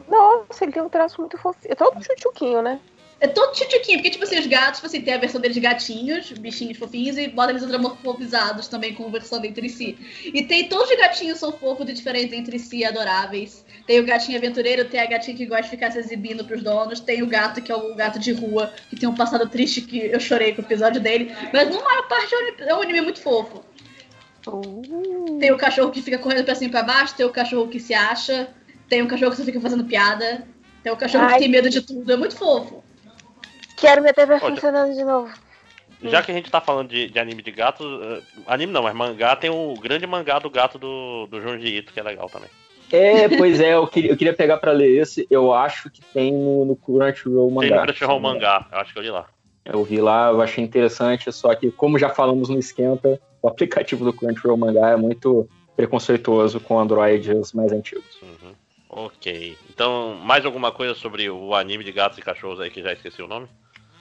Nossa, 0.08 0.64
ele 0.64 0.72
tem 0.72 0.82
um 0.82 0.88
traço 0.88 1.20
muito 1.20 1.36
fofinho. 1.38 1.72
É 1.72 1.74
todo 1.74 2.02
chuchuquinho, 2.04 2.62
né? 2.62 2.80
É 3.20 3.28
todo 3.28 3.52
tchutchuquinho, 3.52 3.98
porque, 3.98 4.10
tipo 4.10 4.24
assim, 4.24 4.36
os 4.36 4.48
gatos, 4.48 4.80
tipo 4.80 4.86
assim, 4.88 5.00
tem 5.00 5.14
a 5.14 5.18
versão 5.18 5.40
deles 5.40 5.56
gatinhos, 5.56 6.32
bichinhos 6.32 6.76
fofinhos, 6.76 7.16
e 7.16 7.28
bota 7.28 7.52
eles 7.52 7.62
antropomorfizados 7.62 8.66
também, 8.66 8.94
conversando 8.94 9.44
entre 9.44 9.68
si. 9.68 9.96
E 10.24 10.42
tem 10.42 10.68
todos 10.68 10.90
os 10.90 10.96
gatinhos 10.96 11.38
são 11.38 11.52
fofos 11.52 11.88
e 11.88 11.92
diferentes 11.92 12.36
entre 12.36 12.58
si, 12.58 12.84
adoráveis. 12.84 13.64
Tem 13.86 14.00
o 14.00 14.04
gatinho 14.04 14.38
aventureiro, 14.38 14.86
tem 14.86 14.98
a 14.98 15.06
gatinha 15.06 15.36
que 15.36 15.46
gosta 15.46 15.62
de 15.62 15.70
ficar 15.70 15.92
se 15.92 16.00
exibindo 16.00 16.44
pros 16.44 16.64
donos, 16.64 16.98
tem 16.98 17.22
o 17.22 17.28
gato 17.28 17.62
que 17.62 17.70
é 17.70 17.76
o 17.76 17.94
gato 17.94 18.18
de 18.18 18.32
rua, 18.32 18.72
que 18.90 18.96
tem 18.96 19.08
um 19.08 19.14
passado 19.14 19.48
triste 19.48 19.82
que 19.82 19.98
eu 19.98 20.18
chorei 20.18 20.52
com 20.52 20.62
o 20.62 20.64
episódio 20.64 21.00
dele. 21.00 21.32
Mas, 21.52 21.72
na 21.72 21.80
maior 21.80 22.08
parte, 22.08 22.34
é 22.58 22.74
um 22.74 22.82
anime- 22.82 22.98
é 22.98 23.02
muito 23.02 23.22
fofo. 23.22 23.62
Tem 25.38 25.52
o 25.52 25.56
cachorro 25.56 25.92
que 25.92 26.02
fica 26.02 26.18
correndo 26.18 26.44
pra 26.44 26.56
cima 26.56 26.70
e 26.70 26.72
pra 26.72 26.82
baixo, 26.82 27.14
tem 27.14 27.24
o 27.24 27.30
cachorro 27.30 27.68
que 27.68 27.78
se 27.78 27.94
acha, 27.94 28.48
tem 28.92 29.00
o 29.00 29.08
cachorro 29.08 29.30
que 29.30 29.38
só 29.38 29.44
fica 29.44 29.58
fazendo 29.58 29.84
piada, 29.84 30.46
tem 30.82 30.92
o 30.92 30.96
cachorro 30.98 31.24
Ai. 31.24 31.32
que 31.32 31.38
tem 31.38 31.48
medo 31.48 31.70
de 31.70 31.80
tudo, 31.80 32.12
é 32.12 32.14
muito 32.14 32.36
fofo. 32.36 32.84
Quero 33.78 34.02
minha 34.02 34.12
TV 34.12 34.34
Olha. 34.34 34.54
funcionando 34.54 34.94
de 34.94 35.02
novo. 35.02 35.32
Já 36.02 36.22
que 36.22 36.30
a 36.30 36.34
gente 36.34 36.50
tá 36.50 36.60
falando 36.60 36.90
de, 36.90 37.08
de 37.08 37.18
anime 37.18 37.42
de 37.42 37.50
gato, 37.52 37.82
eh, 38.02 38.20
anime 38.46 38.70
não, 38.70 38.82
mas 38.82 38.94
mangá, 38.94 39.34
tem 39.34 39.48
o 39.48 39.72
grande 39.80 40.06
mangá 40.06 40.38
do 40.38 40.50
gato 40.50 40.78
do, 40.78 41.26
do 41.26 41.40
Junji 41.40 41.78
Ito, 41.78 41.90
que 41.90 42.00
é 42.00 42.02
legal 42.02 42.28
também. 42.28 42.50
É, 42.90 43.30
pois 43.34 43.60
é, 43.60 43.72
eu 43.72 43.86
queria, 43.86 44.10
eu 44.10 44.16
queria 44.16 44.34
pegar 44.34 44.58
pra 44.58 44.72
ler 44.72 45.00
esse. 45.00 45.26
Eu 45.30 45.54
acho 45.54 45.88
que 45.88 46.02
tem 46.12 46.30
no, 46.30 46.66
no 46.66 46.76
Crunchyroll 46.76 47.46
Tem 47.46 47.54
mangá. 47.70 47.76
no 47.80 47.86
Crunchyroll 47.86 48.20
mangá, 48.20 48.66
eu 48.70 48.78
acho 48.78 48.92
que 48.92 48.98
eu 48.98 49.02
li 49.04 49.10
lá. 49.10 49.26
Eu 49.64 49.82
vi 49.84 50.02
lá, 50.02 50.28
eu 50.28 50.42
achei 50.42 50.62
interessante, 50.62 51.32
só 51.32 51.54
que, 51.54 51.70
como 51.70 51.98
já 51.98 52.10
falamos 52.10 52.50
no 52.50 52.58
Esquenta, 52.58 53.18
o 53.40 53.48
aplicativo 53.48 54.04
do 54.04 54.12
Crunchyroll 54.12 54.58
mangá 54.58 54.90
é 54.90 54.96
muito 54.96 55.48
preconceituoso 55.74 56.60
com 56.60 56.78
androids 56.78 57.54
mais 57.54 57.72
antigos. 57.72 58.21
Ok. 58.94 59.56
Então, 59.70 60.14
mais 60.22 60.44
alguma 60.44 60.70
coisa 60.70 60.94
sobre 60.94 61.28
o 61.30 61.54
anime 61.54 61.82
de 61.82 61.90
gatos 61.90 62.18
e 62.18 62.22
cachorros 62.22 62.60
aí 62.60 62.70
que 62.70 62.82
já 62.82 62.92
esqueci 62.92 63.22
o 63.22 63.26
nome? 63.26 63.46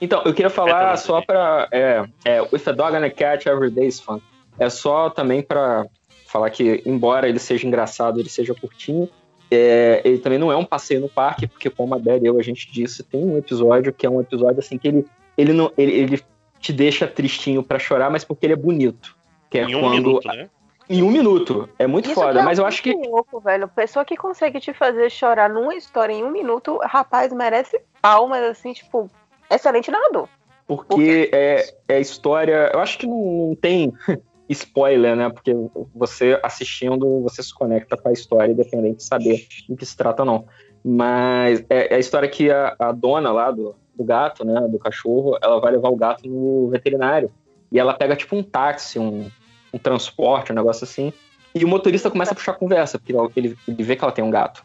Então, 0.01 0.21
eu 0.25 0.33
queria 0.33 0.49
falar 0.49 0.97
só 0.97 1.21
pra. 1.21 1.67
É, 1.71 2.03
é, 2.25 2.41
With 2.41 2.63
a 2.65 2.71
Dog 2.73 2.97
and 2.97 3.05
a 3.05 3.09
Cat 3.09 3.47
Every 3.47 3.71
Day 3.71 3.87
is 3.87 4.01
Fun. 4.01 4.19
É 4.59 4.69
só 4.69 5.09
também 5.09 5.41
pra 5.41 5.85
falar 6.27 6.49
que, 6.49 6.83
embora 6.85 7.29
ele 7.29 7.39
seja 7.39 7.65
engraçado, 7.65 8.19
ele 8.19 8.27
seja 8.29 8.53
curtinho, 8.53 9.07
é, 9.49 10.01
ele 10.03 10.17
também 10.17 10.39
não 10.39 10.51
é 10.51 10.55
um 10.57 10.65
passeio 10.65 10.99
no 11.01 11.09
parque, 11.09 11.47
porque, 11.47 11.69
como 11.69 11.95
a 11.95 11.99
Bela 11.99 12.19
e 12.21 12.25
eu 12.25 12.37
a 12.39 12.43
gente 12.43 12.69
disse, 12.71 13.03
tem 13.03 13.23
um 13.23 13.37
episódio 13.37 13.93
que 13.93 14.05
é 14.05 14.09
um 14.09 14.19
episódio 14.19 14.59
assim 14.59 14.77
que 14.77 14.87
ele, 14.87 15.05
ele, 15.37 15.53
não, 15.53 15.71
ele, 15.77 15.91
ele 15.91 16.23
te 16.59 16.73
deixa 16.73 17.07
tristinho 17.07 17.63
pra 17.63 17.79
chorar, 17.79 18.09
mas 18.09 18.23
porque 18.23 18.45
ele 18.45 18.53
é 18.53 18.57
bonito. 18.57 19.15
Que 19.49 19.59
é 19.59 19.63
Em 19.63 19.75
um 19.75 19.81
quando. 19.81 19.93
minuto, 19.93 20.27
né? 20.27 20.49
Em 20.91 21.01
um 21.01 21.09
minuto. 21.09 21.69
É 21.79 21.87
muito 21.87 22.07
Isso 22.07 22.15
foda, 22.15 22.41
é 22.41 22.43
mas 22.43 22.59
eu 22.59 22.65
acho 22.65 22.83
que. 22.83 22.93
louco, 22.93 23.39
velho. 23.39 23.65
Pessoa 23.69 24.03
que 24.03 24.17
consegue 24.17 24.59
te 24.59 24.73
fazer 24.73 25.09
chorar 25.09 25.49
numa 25.49 25.73
história 25.73 26.11
em 26.11 26.21
um 26.21 26.29
minuto, 26.29 26.77
rapaz, 26.83 27.31
merece 27.31 27.79
palmas, 28.01 28.43
assim, 28.43 28.73
tipo, 28.73 29.09
excelente 29.49 29.89
narrador. 29.89 30.27
Porque 30.67 31.29
é, 31.31 31.73
é 31.87 32.01
história. 32.01 32.69
Eu 32.73 32.81
acho 32.81 32.97
que 32.97 33.07
não, 33.07 33.47
não 33.47 33.55
tem 33.55 33.93
spoiler, 34.49 35.15
né? 35.15 35.29
Porque 35.29 35.55
você 35.95 36.37
assistindo, 36.43 37.21
você 37.21 37.41
se 37.41 37.53
conecta 37.53 37.95
com 37.95 38.09
a 38.09 38.11
história, 38.11 38.51
independente 38.51 38.97
de 38.97 39.03
saber 39.05 39.47
do 39.69 39.77
que 39.77 39.85
se 39.85 39.95
trata 39.95 40.23
ou 40.23 40.25
não. 40.25 40.45
Mas 40.83 41.63
é, 41.69 41.93
é 41.93 41.95
a 41.95 41.99
história 41.99 42.27
que 42.27 42.51
a, 42.51 42.75
a 42.77 42.91
dona 42.91 43.31
lá 43.31 43.49
do, 43.49 43.73
do 43.95 44.03
gato, 44.03 44.43
né? 44.43 44.67
Do 44.67 44.77
cachorro, 44.77 45.37
ela 45.41 45.57
vai 45.61 45.71
levar 45.71 45.87
o 45.87 45.95
gato 45.95 46.27
no 46.27 46.67
veterinário. 46.67 47.31
E 47.71 47.79
ela 47.79 47.93
pega 47.93 48.13
tipo 48.13 48.35
um 48.35 48.43
táxi, 48.43 48.99
um, 48.99 49.31
um 49.73 49.77
transporte, 49.77 50.51
um 50.51 50.55
negócio 50.55 50.83
assim. 50.83 51.13
E 51.53 51.65
o 51.65 51.67
motorista 51.67 52.09
começa 52.09 52.31
a 52.31 52.35
puxar 52.35 52.53
conversa, 52.53 52.97
porque 52.97 53.39
ele, 53.39 53.57
ele 53.67 53.83
vê 53.83 53.95
que 53.95 54.03
ela 54.03 54.13
tem 54.13 54.23
um 54.23 54.29
gato. 54.29 54.63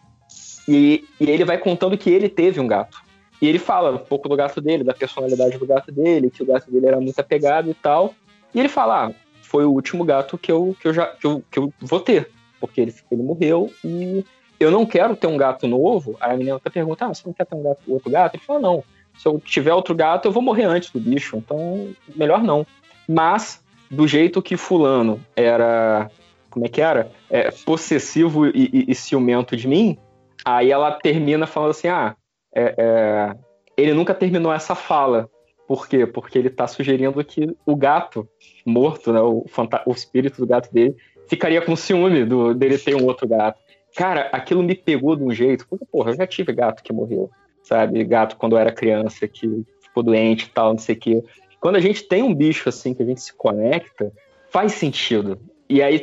E, 0.68 1.04
e 1.20 1.30
ele 1.30 1.44
vai 1.44 1.58
contando 1.58 1.96
que 1.98 2.10
ele 2.10 2.28
teve 2.28 2.60
um 2.60 2.66
gato. 2.66 3.02
E 3.40 3.46
ele 3.46 3.58
fala 3.58 3.92
um 3.92 3.98
pouco 3.98 4.28
do 4.28 4.36
gato 4.36 4.60
dele, 4.60 4.82
da 4.82 4.94
personalidade 4.94 5.58
do 5.58 5.66
gato 5.66 5.92
dele, 5.92 6.30
que 6.30 6.42
o 6.42 6.46
gato 6.46 6.70
dele 6.70 6.86
era 6.86 7.00
muito 7.00 7.18
apegado 7.18 7.70
e 7.70 7.74
tal. 7.74 8.14
E 8.54 8.58
ele 8.58 8.68
fala: 8.68 9.06
ah, 9.06 9.12
foi 9.42 9.64
o 9.64 9.72
último 9.72 10.04
gato 10.04 10.38
que 10.38 10.50
eu, 10.50 10.76
que 10.80 10.88
eu 10.88 10.94
já 10.94 11.06
que 11.06 11.26
eu, 11.26 11.42
que 11.50 11.58
eu 11.58 11.72
vou 11.80 12.00
ter, 12.00 12.30
porque 12.58 12.80
ele, 12.80 12.94
ele 13.10 13.22
morreu 13.22 13.70
e 13.84 14.24
eu 14.58 14.70
não 14.70 14.86
quero 14.86 15.14
ter 15.14 15.26
um 15.26 15.36
gato 15.36 15.66
novo. 15.66 16.16
Aí 16.20 16.32
a 16.32 16.36
menina 16.36 16.56
até 16.56 16.70
pergunta: 16.70 17.04
ah, 17.04 17.14
você 17.14 17.22
não 17.26 17.34
quer 17.34 17.44
ter 17.44 17.54
um 17.54 17.62
gato, 17.62 17.80
outro 17.88 18.10
gato? 18.10 18.34
Ele 18.34 18.42
fala: 18.42 18.60
não, 18.60 18.84
se 19.18 19.28
eu 19.28 19.38
tiver 19.38 19.74
outro 19.74 19.94
gato, 19.94 20.26
eu 20.26 20.32
vou 20.32 20.42
morrer 20.42 20.64
antes 20.64 20.90
do 20.90 21.00
bicho, 21.00 21.36
então 21.36 21.90
melhor 22.14 22.42
não. 22.42 22.66
Mas, 23.08 23.62
do 23.90 24.06
jeito 24.06 24.42
que 24.42 24.56
Fulano 24.56 25.20
era. 25.34 26.10
Como 26.50 26.64
é 26.64 26.68
que 26.68 26.80
era? 26.80 27.10
É, 27.28 27.50
possessivo 27.50 28.46
e, 28.46 28.70
e- 28.72 28.84
e 28.88 28.94
ciumento 28.94 29.56
de 29.56 29.68
mim, 29.68 29.98
aí 30.44 30.70
ela 30.70 30.90
termina 30.92 31.46
falando 31.46 31.70
assim: 31.70 31.88
ah, 31.88 32.16
é, 32.54 32.74
é, 32.78 33.36
ele 33.76 33.92
nunca 33.92 34.14
terminou 34.14 34.52
essa 34.52 34.74
fala. 34.74 35.28
Por 35.68 35.88
quê? 35.88 36.06
Porque 36.06 36.38
ele 36.38 36.48
tá 36.48 36.66
sugerindo 36.68 37.22
que 37.24 37.54
o 37.66 37.74
gato 37.74 38.28
morto, 38.64 39.12
né, 39.12 39.20
o, 39.20 39.44
o 39.84 39.92
espírito 39.92 40.38
do 40.40 40.46
gato 40.46 40.72
dele, 40.72 40.94
ficaria 41.28 41.60
com 41.60 41.74
ciúme 41.74 42.24
do, 42.24 42.54
dele 42.54 42.78
ter 42.78 42.94
um 42.94 43.04
outro 43.04 43.26
gato. 43.26 43.58
Cara, 43.96 44.28
aquilo 44.32 44.62
me 44.62 44.74
pegou 44.74 45.16
de 45.16 45.24
um 45.24 45.32
jeito, 45.32 45.66
porque, 45.68 45.84
porra, 45.90 46.10
eu 46.12 46.16
já 46.16 46.26
tive 46.26 46.52
gato 46.52 46.82
que 46.82 46.92
morreu, 46.92 47.30
sabe? 47.62 48.04
Gato 48.04 48.36
quando 48.36 48.52
eu 48.52 48.58
era 48.58 48.70
criança, 48.70 49.26
que 49.26 49.64
ficou 49.82 50.02
doente 50.02 50.44
e 50.44 50.50
tal, 50.50 50.70
não 50.70 50.78
sei 50.78 50.94
o 50.94 50.98
quê. 50.98 51.24
Quando 51.60 51.76
a 51.76 51.80
gente 51.80 52.02
tem 52.04 52.22
um 52.22 52.34
bicho 52.34 52.68
assim, 52.68 52.94
que 52.94 53.02
a 53.02 53.06
gente 53.06 53.20
se 53.20 53.32
conecta, 53.34 54.12
faz 54.50 54.72
sentido. 54.72 55.38
E 55.68 55.82
aí, 55.82 56.00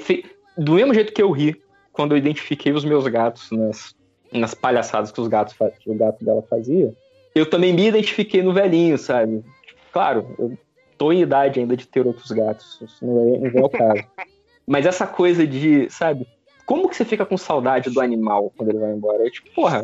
do 0.57 0.73
mesmo 0.73 0.93
jeito 0.93 1.13
que 1.13 1.21
eu 1.21 1.31
ri 1.31 1.61
quando 1.91 2.13
eu 2.13 2.17
identifiquei 2.17 2.71
os 2.71 2.83
meus 2.83 3.05
gatos 3.07 3.51
nas, 3.51 3.95
nas 4.31 4.53
palhaçadas 4.53 5.11
que, 5.11 5.21
os 5.21 5.27
gatos, 5.27 5.55
que 5.79 5.89
o 5.89 5.95
gato 5.95 6.23
dela 6.25 6.43
fazia, 6.49 6.93
eu 7.35 7.45
também 7.45 7.73
me 7.73 7.87
identifiquei 7.87 8.41
no 8.41 8.53
velhinho, 8.53 8.97
sabe? 8.97 9.43
Claro, 9.91 10.35
eu 10.39 10.57
tô 10.97 11.11
em 11.11 11.21
idade 11.21 11.59
ainda 11.59 11.77
de 11.77 11.87
ter 11.87 12.05
outros 12.05 12.31
gatos, 12.31 12.79
isso 12.81 13.05
não 13.05 13.35
é, 13.35 13.51
não 13.51 13.61
é 13.61 13.65
o 13.65 13.69
caso. 13.69 14.03
Mas 14.65 14.85
essa 14.85 15.05
coisa 15.05 15.45
de, 15.45 15.89
sabe, 15.89 16.25
como 16.65 16.87
que 16.89 16.95
você 16.95 17.05
fica 17.05 17.25
com 17.25 17.37
saudade 17.37 17.89
do 17.89 17.99
animal 17.99 18.51
quando 18.55 18.69
ele 18.69 18.79
vai 18.79 18.91
embora? 18.91 19.27
É 19.27 19.29
tipo, 19.29 19.49
porra, 19.53 19.83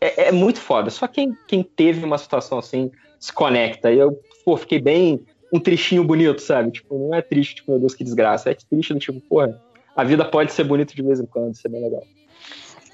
é, 0.00 0.28
é 0.28 0.32
muito 0.32 0.60
foda. 0.60 0.90
Só 0.90 1.06
quem, 1.06 1.36
quem 1.46 1.62
teve 1.62 2.04
uma 2.04 2.18
situação 2.18 2.58
assim 2.58 2.90
se 3.18 3.32
conecta. 3.32 3.92
E 3.92 3.98
eu, 3.98 4.18
pô, 4.48 4.56
fiquei 4.56 4.80
bem 4.80 5.20
um 5.52 5.60
tristinho 5.60 6.02
bonito, 6.02 6.40
sabe? 6.40 6.70
Tipo, 6.70 6.98
não 6.98 7.14
é 7.14 7.20
triste, 7.20 7.56
tipo, 7.56 7.70
meu 7.70 7.80
Deus, 7.80 7.94
que 7.94 8.02
desgraça. 8.02 8.50
É 8.50 8.54
triste 8.54 8.94
do 8.94 8.98
tipo, 8.98 9.20
porra, 9.28 9.54
a 9.94 10.02
vida 10.02 10.24
pode 10.24 10.54
ser 10.54 10.64
bonita 10.64 10.94
de 10.94 11.02
vez 11.02 11.20
em 11.20 11.26
quando, 11.26 11.52
isso 11.52 11.66
é 11.66 11.70
bem 11.70 11.82
legal. 11.82 12.02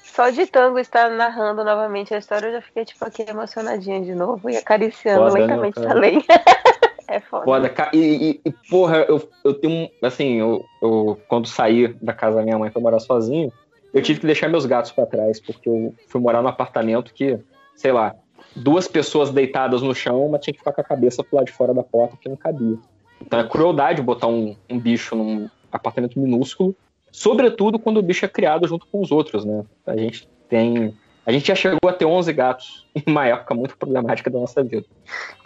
Só 0.03 0.29
de 0.29 0.45
tango 0.47 0.77
estar 0.79 1.09
narrando 1.11 1.63
novamente 1.63 2.13
a 2.13 2.17
história, 2.17 2.47
eu 2.47 2.51
já 2.51 2.61
fiquei, 2.61 2.83
tipo, 2.83 3.05
aqui 3.05 3.23
emocionadinha 3.25 4.01
de 4.01 4.13
novo 4.13 4.49
e 4.49 4.57
acariciando 4.57 5.29
Foda, 5.29 5.33
né, 5.35 5.41
lentamente 5.45 5.75
cara? 5.75 5.87
essa 5.87 5.97
lenha. 5.97 6.23
é 7.07 7.19
foda. 7.21 7.45
Foda, 7.45 7.73
e, 7.93 8.41
e- 8.45 8.51
porra, 8.69 9.05
eu, 9.07 9.29
eu 9.45 9.53
tenho 9.53 9.73
um. 9.73 9.89
Assim, 10.01 10.33
eu, 10.41 10.65
eu 10.81 11.21
quando 11.29 11.47
saí 11.47 11.93
da 12.01 12.11
casa 12.11 12.35
da 12.35 12.43
minha 12.43 12.59
mãe 12.59 12.69
pra 12.69 12.81
morar 12.81 12.99
sozinho, 12.99 13.49
eu 13.93 14.01
tive 14.01 14.19
que 14.19 14.25
deixar 14.25 14.49
meus 14.49 14.65
gatos 14.65 14.91
pra 14.91 15.05
trás, 15.05 15.39
porque 15.39 15.69
eu 15.69 15.95
fui 16.09 16.19
morar 16.19 16.41
num 16.41 16.49
apartamento 16.49 17.13
que, 17.13 17.39
sei 17.77 17.93
lá, 17.93 18.13
duas 18.55 18.87
pessoas 18.87 19.31
deitadas 19.31 19.81
no 19.81 19.93
chão, 19.93 20.29
mas 20.29 20.41
tinha 20.41 20.53
que 20.53 20.59
ficar 20.59 20.71
com 20.71 20.81
a 20.81 20.83
cabeça 20.83 21.23
pro 21.23 21.35
lado 21.37 21.47
de 21.47 21.51
fora 21.51 21.73
da 21.73 21.83
porta, 21.83 22.17
que 22.19 22.29
não 22.29 22.37
cabia. 22.37 22.77
Então 23.21 23.39
é 23.39 23.47
crueldade 23.47 24.01
botar 24.01 24.27
um, 24.27 24.55
um 24.69 24.79
bicho 24.79 25.15
num 25.15 25.49
apartamento 25.71 26.19
minúsculo, 26.19 26.75
sobretudo 27.11 27.79
quando 27.79 27.97
o 27.97 28.01
bicho 28.01 28.25
é 28.25 28.27
criado 28.27 28.67
junto 28.67 28.85
com 28.87 29.01
os 29.01 29.11
outros, 29.11 29.43
né? 29.45 29.63
A 29.85 29.95
gente 29.97 30.27
tem. 30.49 30.95
A 31.25 31.31
gente 31.31 31.47
já 31.47 31.55
chegou 31.55 31.89
a 31.89 31.93
ter 31.93 32.05
11 32.05 32.31
gatos 32.33 32.85
em 32.95 33.03
uma 33.07 33.25
época 33.25 33.53
muito 33.55 33.75
problemática 33.77 34.29
da 34.29 34.39
nossa 34.39 34.63
vida. 34.63 34.85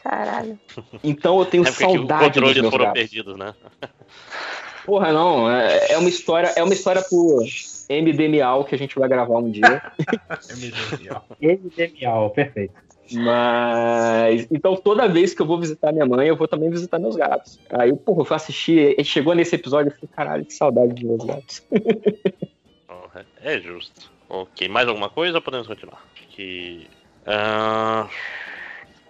Caralho. 0.04 0.60
Então 1.04 1.40
eu 1.40 1.46
tenho 1.46 1.64
É 1.64 1.72
porque 1.72 1.86
que 1.86 1.90
os 1.92 1.98
saudade 1.98 2.40
dos 2.40 2.54
meus 2.54 2.70
foram 2.70 2.86
gatos. 2.86 3.02
perdidos, 3.02 3.38
né? 3.38 3.54
Porra, 4.86 5.14
não. 5.14 5.50
É, 5.50 5.94
é 5.94 5.98
uma 5.98 6.10
história, 6.10 6.48
é 6.56 6.64
uma 6.64 6.74
história 6.74 7.02
pro 7.02 7.44
MD 7.88 8.28
Miau 8.28 8.66
que 8.66 8.76
a 8.76 8.78
gente 8.78 8.98
vai 8.98 9.08
gravar 9.08 9.38
um 9.38 9.50
dia. 9.50 9.82
MD 11.42 11.94
Miau, 12.00 12.30
perfeito. 12.32 12.74
Mas. 13.12 14.48
Então 14.52 14.76
toda 14.76 15.08
vez 15.08 15.34
que 15.34 15.42
eu 15.42 15.46
vou 15.46 15.60
visitar 15.60 15.92
minha 15.92 16.06
mãe, 16.06 16.28
eu 16.28 16.36
vou 16.36 16.48
também 16.48 16.70
visitar 16.70 17.00
meus 17.00 17.16
gatos. 17.16 17.60
Aí, 17.72 17.96
porra, 17.96 18.22
eu 18.22 18.26
fui 18.26 18.36
assistir, 18.36 18.96
e 19.00 19.04
chegou 19.04 19.34
nesse 19.34 19.56
episódio, 19.56 19.92
eu 19.92 19.96
falei, 19.96 20.10
caralho, 20.16 20.46
que 20.46 20.54
saudade 20.54 20.94
dos 20.94 21.04
meus 21.04 21.24
gatos. 21.26 21.64
É 23.42 23.60
justo. 23.60 24.12
Ok, 24.30 24.68
mais 24.70 24.88
alguma 24.88 25.10
coisa 25.10 25.38
ou 25.38 25.42
podemos 25.42 25.68
continuar? 25.68 26.06
Que. 26.30 26.88
ah, 27.26 28.08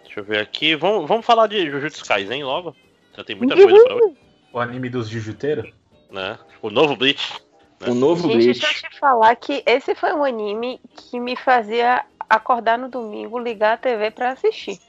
Deixa 0.03 0.19
eu 0.19 0.23
ver 0.23 0.39
aqui. 0.39 0.75
Vamos, 0.75 1.07
vamos 1.07 1.25
falar 1.25 1.47
de 1.47 1.69
Jujutsu 1.69 2.05
Kaisen 2.05 2.43
logo. 2.43 2.75
Já 3.15 3.23
tem 3.23 3.35
muita 3.35 3.55
coisa 3.55 3.83
pra 3.83 3.95
hoje. 3.95 4.17
O 4.53 4.59
anime 4.59 4.89
dos 4.89 5.09
Jujuteiros? 5.09 5.71
Né? 6.09 6.37
O 6.61 6.69
novo 6.69 6.95
Bleach. 6.95 7.33
né? 7.79 7.89
O 7.89 7.93
novo 7.93 8.23
Gente, 8.29 8.43
Bleach. 8.45 8.59
deixa 8.61 8.87
eu 8.87 8.89
te 8.91 8.99
falar 8.99 9.35
que 9.35 9.61
esse 9.65 9.93
foi 9.93 10.13
um 10.13 10.23
anime 10.23 10.79
que 10.95 11.19
me 11.19 11.35
fazia 11.35 12.03
acordar 12.29 12.77
no 12.77 12.87
domingo, 12.89 13.39
ligar 13.39 13.73
a 13.73 13.77
TV 13.77 14.11
pra 14.11 14.31
assistir. 14.31 14.79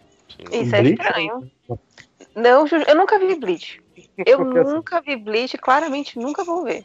Isso 0.52 0.74
é 0.74 0.82
estranho. 0.82 1.50
Não, 2.34 2.66
eu 2.86 2.94
nunca 2.94 3.18
vi 3.18 3.34
Bleach. 3.34 3.80
Eu 4.18 4.38
que 4.38 4.60
nunca 4.64 5.00
vi 5.00 5.16
Bleach, 5.16 5.56
claramente 5.58 6.18
nunca 6.18 6.44
vou 6.44 6.64
ver. 6.64 6.84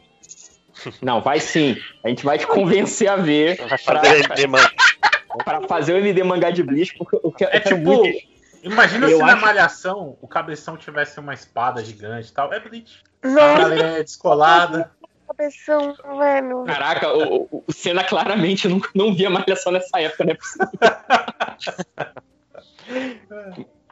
Não, 1.00 1.20
vai 1.20 1.40
sim. 1.40 1.76
A 2.04 2.08
gente 2.08 2.24
vai 2.24 2.38
te 2.38 2.46
convencer 2.46 3.08
a 3.08 3.16
ver 3.16 3.56
pra, 3.56 3.78
fazer 3.78 4.46
mangá. 4.46 4.70
pra 5.44 5.60
fazer 5.68 5.94
o 5.94 5.98
MD 5.98 6.22
mangá 6.22 6.50
de 6.50 6.62
Bleach, 6.62 6.96
porque 6.98 7.16
eu 7.16 7.32
quero. 7.32 7.56
É 7.56 7.60
tipo, 7.60 8.02
imagina 8.62 9.06
Eu 9.08 9.18
se 9.18 9.22
na 9.24 9.32
acho- 9.34 9.42
malhação 9.42 10.16
o 10.20 10.28
cabeção 10.28 10.76
tivesse 10.76 11.18
uma 11.20 11.32
espada 11.32 11.82
gigante 11.84 12.28
e 12.30 12.32
tal. 12.32 12.52
É 12.52 12.60
Bleach. 12.60 13.02
A 13.22 13.28
Nossa. 13.28 13.58
galera 13.58 13.98
é 13.98 14.02
descolada. 14.02 14.90
Cabeção, 15.26 15.94
velho. 16.18 16.64
Caraca, 16.64 17.12
o, 17.16 17.48
o, 17.66 17.72
Senna 17.72 18.04
claramente 18.04 18.68
não, 18.68 18.80
não 18.94 19.14
via 19.14 19.28
malhação 19.30 19.72
nessa 19.72 20.00
época, 20.00 20.24
né? 20.24 20.36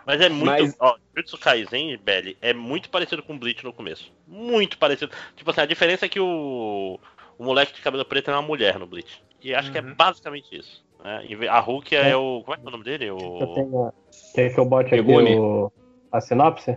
Mas 0.07 0.21
é 0.21 0.29
muito. 0.29 0.45
Mas- 0.47 0.77
Ó, 0.79 0.97
Jujutsu 1.15 1.39
Kaisen, 1.39 1.97
Belly, 1.99 2.37
é 2.43 2.53
muito 2.53 2.91
parecido 2.91 3.23
com 3.23 3.39
Bleach 3.39 3.65
no 3.65 3.73
começo. 3.73 4.13
Muito 4.27 4.77
parecido. 4.79 5.11
Tipo 5.35 5.51
assim, 5.51 5.63
a 5.63 5.67
diferença 5.67 6.05
é 6.07 6.09
que 6.09 6.21
o, 6.21 6.99
o 7.39 7.45
moleque 7.45 7.73
de 7.75 7.81
cabelo 7.81 8.05
preto 8.05 8.31
é 8.31 8.35
uma 8.35 8.43
mulher 8.43 8.79
no 8.79 8.87
Bleach. 8.87 9.23
E 9.43 9.55
acho 9.55 9.73
que 9.73 9.79
é 9.79 9.83
basicamente 9.83 10.57
isso. 10.59 10.85
Né? 11.03 11.27
A 11.49 11.59
Rukia 11.61 11.99
é 12.01 12.17
o. 12.17 12.43
Como 12.45 12.55
é 12.55 12.59
que 12.59 12.65
é 12.65 12.69
o 12.69 12.71
nome 12.71 12.85
dele? 12.85 13.11
O... 13.11 13.55
tenho- 13.55 13.93
Quer 14.35 14.53
que 14.55 14.61
eu 14.61 14.65
bote 14.65 14.95
aqui 14.95 15.11
o... 15.39 15.73
a 16.13 16.21
sinopse? 16.21 16.77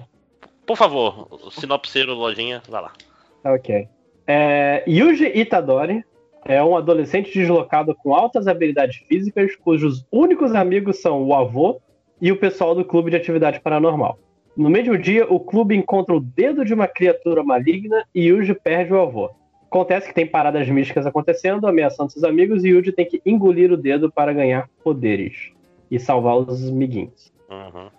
Por 0.66 0.76
favor, 0.76 1.28
o 1.32 1.50
sinopseiro, 1.52 2.14
lojinha, 2.14 2.62
vai 2.68 2.82
lá. 2.82 2.94
Ok. 3.46 3.88
É, 4.28 4.84
Yuji 4.88 5.26
Itadori 5.34 6.04
é 6.46 6.62
um 6.64 6.76
adolescente 6.76 7.34
deslocado 7.34 7.96
com 7.96 8.14
altas 8.14 8.48
habilidades 8.48 8.98
físicas, 9.08 9.56
cujos 9.56 10.06
únicos 10.12 10.54
amigos 10.54 11.02
são 11.02 11.24
o 11.24 11.34
avô 11.34 11.80
e 12.22 12.32
o 12.32 12.38
pessoal 12.38 12.76
do 12.76 12.84
clube 12.86 13.10
de 13.10 13.18
atividade 13.18 13.60
paranormal. 13.60 14.20
No 14.56 14.70
mesmo 14.70 14.98
dia, 14.98 15.26
o 15.32 15.40
clube 15.40 15.76
encontra 15.76 16.16
o 16.16 16.20
dedo 16.20 16.66
de 16.66 16.74
uma 16.74 16.88
criatura 16.88 17.44
maligna 17.44 18.04
e 18.14 18.26
Yuji 18.28 18.54
perde 18.56 18.94
o 18.94 19.00
avô. 19.00 19.30
Acontece 19.70 20.08
que 20.08 20.16
tem 20.16 20.26
paradas 20.26 20.68
místicas 20.68 21.06
acontecendo, 21.06 21.68
ameaçando 21.68 22.12
seus 22.12 22.24
amigos, 22.24 22.64
e 22.64 22.70
Yuji 22.70 22.92
tem 22.92 23.06
que 23.06 23.22
engolir 23.26 23.72
o 23.72 23.78
dedo 23.78 24.12
para 24.12 24.34
ganhar 24.34 24.68
poderes 24.84 25.52
e 25.92 26.00
salvar 26.00 26.38
os 26.38 26.68
amiguinhos. 26.70 27.32
Uhum. 27.50 27.90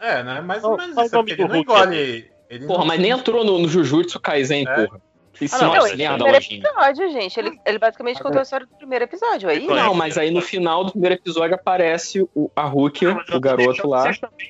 É, 0.00 0.22
né? 0.22 0.44
Ou 0.62 0.76
menos 0.76 0.94
faz 0.94 1.08
isso. 1.08 1.16
ele 1.18 1.32
amigo 1.32 1.48
não 1.48 1.56
Hulk 1.56 1.72
engole. 1.72 2.30
Ele 2.48 2.66
Porra, 2.66 2.78
não- 2.78 2.86
mas 2.86 3.00
nem 3.00 3.10
entrou 3.10 3.44
no, 3.44 3.58
no 3.58 3.68
Jujutsu 3.68 4.20
Kaisen, 4.20 4.64
É. 4.66 4.86
porra. 4.86 5.00
Isso 5.40 5.54
Ah, 5.56 5.58
não, 5.62 5.74
não, 5.74 5.86
esse 5.86 5.94
é 5.94 5.96
merda, 5.96 6.14
primeiro 6.16 6.34
lojinha. 6.38 6.60
episódio, 6.60 7.10
gente. 7.12 7.38
Ele, 7.40 7.58
ele 7.66 7.78
basicamente 7.78 8.22
contou 8.22 8.38
a 8.38 8.42
história 8.42 8.66
do 8.66 8.76
primeiro 8.76 9.04
episódio. 9.04 9.48
Aí, 9.48 9.66
Não, 9.66 9.94
mas 9.94 10.16
aí 10.16 10.30
no 10.30 10.40
final 10.40 10.84
do 10.84 10.92
primeiro 10.92 11.14
episódio 11.16 11.54
aparece 11.54 12.22
o, 12.34 12.50
a 12.56 12.62
Rukia, 12.64 13.16
o 13.32 13.40
garoto 13.40 13.86
lá. 13.88 14.02
Vocês 14.02 14.18
também 14.18 14.48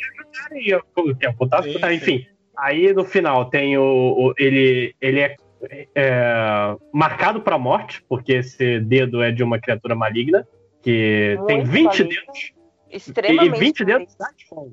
o 0.97 1.15
tempo, 1.15 1.49
tá? 1.49 1.63
Tá, 1.81 1.93
Enfim, 1.93 2.25
aí 2.57 2.93
no 2.93 3.05
final 3.05 3.47
tem 3.51 3.77
o. 3.79 3.83
o- 3.83 4.35
ele, 4.39 4.95
ele 5.01 5.21
é, 5.21 5.37
é, 5.95 6.77
marcado 6.93 7.41
pra 7.41 7.59
morte, 7.59 8.03
porque 8.09 8.35
esse 8.35 8.79
dedo 8.81 9.23
é 9.23 9.31
de 9.33 9.43
uma 9.43 9.59
criatura 9.59 9.95
maligna, 9.95 10.47
que 10.83 11.39
tem 11.47 11.57
Muito 11.59 11.71
20 11.71 11.85
maligno. 11.87 12.09
dedos. 12.09 12.53
Extremamente 12.91 13.57
E 13.57 13.59
20 13.61 13.85
dedos 13.85 14.15
das 14.15 14.31
mãos. 14.53 14.73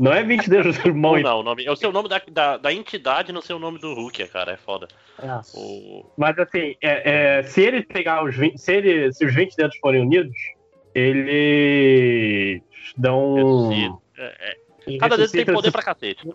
Não 0.00 0.12
é 0.14 0.22
20 0.24 0.48
dedos 0.48 0.78
das 0.78 0.94
mãos. 0.94 1.18
Ou 1.18 1.22
não, 1.22 1.40
o 1.40 1.42
nome. 1.42 1.64
É 1.66 1.70
o 1.70 1.76
seu 1.76 1.92
nome 1.92 2.08
da, 2.08 2.20
da, 2.32 2.56
da 2.56 2.72
entidade 2.72 3.32
no 3.32 3.42
seu 3.42 3.58
nome 3.58 3.78
do 3.78 3.92
Rukia, 3.94 4.26
cara. 4.26 4.52
É 4.52 4.56
foda. 4.56 4.88
É. 5.22 5.26
O... 5.54 6.06
Mas 6.16 6.38
assim, 6.38 6.74
é- 6.80 7.38
é, 7.38 7.42
se 7.42 7.60
ele 7.60 7.82
pegar 7.82 8.24
os 8.24 8.34
20, 8.34 8.56
se, 8.56 8.72
ele, 8.74 9.12
se 9.12 9.26
os 9.26 9.34
20 9.34 9.54
dedos 9.54 9.76
forem 9.76 10.00
unidos, 10.00 10.34
eles 10.94 12.62
dão. 12.96 13.70
É, 14.16 14.52
é. 14.88 14.98
Cada 14.98 15.16
dedo 15.16 15.30
tem 15.30 15.44
poder 15.44 15.70
pra 15.70 15.82
cacete. 15.82 16.26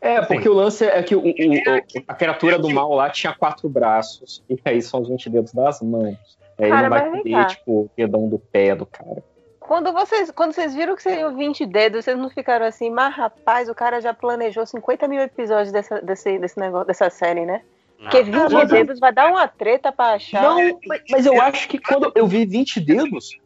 É, 0.00 0.22
porque 0.22 0.48
o 0.48 0.54
lance 0.54 0.84
é 0.84 1.02
que 1.02 1.16
o- 1.16 1.20
o- 1.20 1.24
o- 1.28 2.04
a 2.06 2.14
criatura 2.14 2.58
do 2.58 2.70
mal 2.70 2.92
lá 2.94 3.10
tinha 3.10 3.34
quatro 3.34 3.68
braços. 3.68 4.42
E 4.48 4.56
aí 4.64 4.80
são 4.80 5.00
os 5.02 5.08
20 5.08 5.28
dedos 5.28 5.52
das 5.52 5.80
mãos. 5.82 6.16
Aí 6.58 6.70
Cara, 6.70 6.86
ele 6.86 7.16
não 7.16 7.22
vai 7.22 7.32
cá. 7.32 7.44
tipo, 7.46 7.72
o 7.82 7.90
dedão 7.96 8.28
do 8.28 8.38
pé 8.38 8.74
do 8.76 8.86
cara. 8.86 9.22
Quando 9.66 9.92
vocês, 9.92 10.30
quando 10.30 10.52
vocês 10.52 10.74
viram 10.74 10.94
que 10.94 11.02
seriam 11.02 11.34
20 11.34 11.66
dedos, 11.66 12.04
vocês 12.04 12.16
não 12.16 12.30
ficaram 12.30 12.66
assim, 12.66 12.88
mas 12.90 13.14
rapaz, 13.14 13.68
o 13.68 13.74
cara 13.74 14.00
já 14.00 14.14
planejou 14.14 14.64
50 14.64 15.08
mil 15.08 15.20
episódios 15.20 15.72
dessa, 15.72 16.00
desse, 16.00 16.38
desse 16.38 16.58
negócio, 16.58 16.86
dessa 16.86 17.10
série, 17.10 17.44
né? 17.44 17.62
Porque 17.98 18.22
20 18.22 18.52
mas- 18.52 18.68
dedos 18.68 19.00
vai 19.00 19.12
dar 19.12 19.26
uma 19.26 19.48
treta 19.48 19.90
pra 19.90 20.12
achar. 20.14 20.42
Não, 20.42 20.78
mas, 21.10 21.26
eu 21.26 21.40
acho 21.40 21.68
que 21.68 21.78
quando 21.78 22.12
eu 22.14 22.26
vi 22.26 22.44
20 22.44 22.78
dedos, 22.78 23.38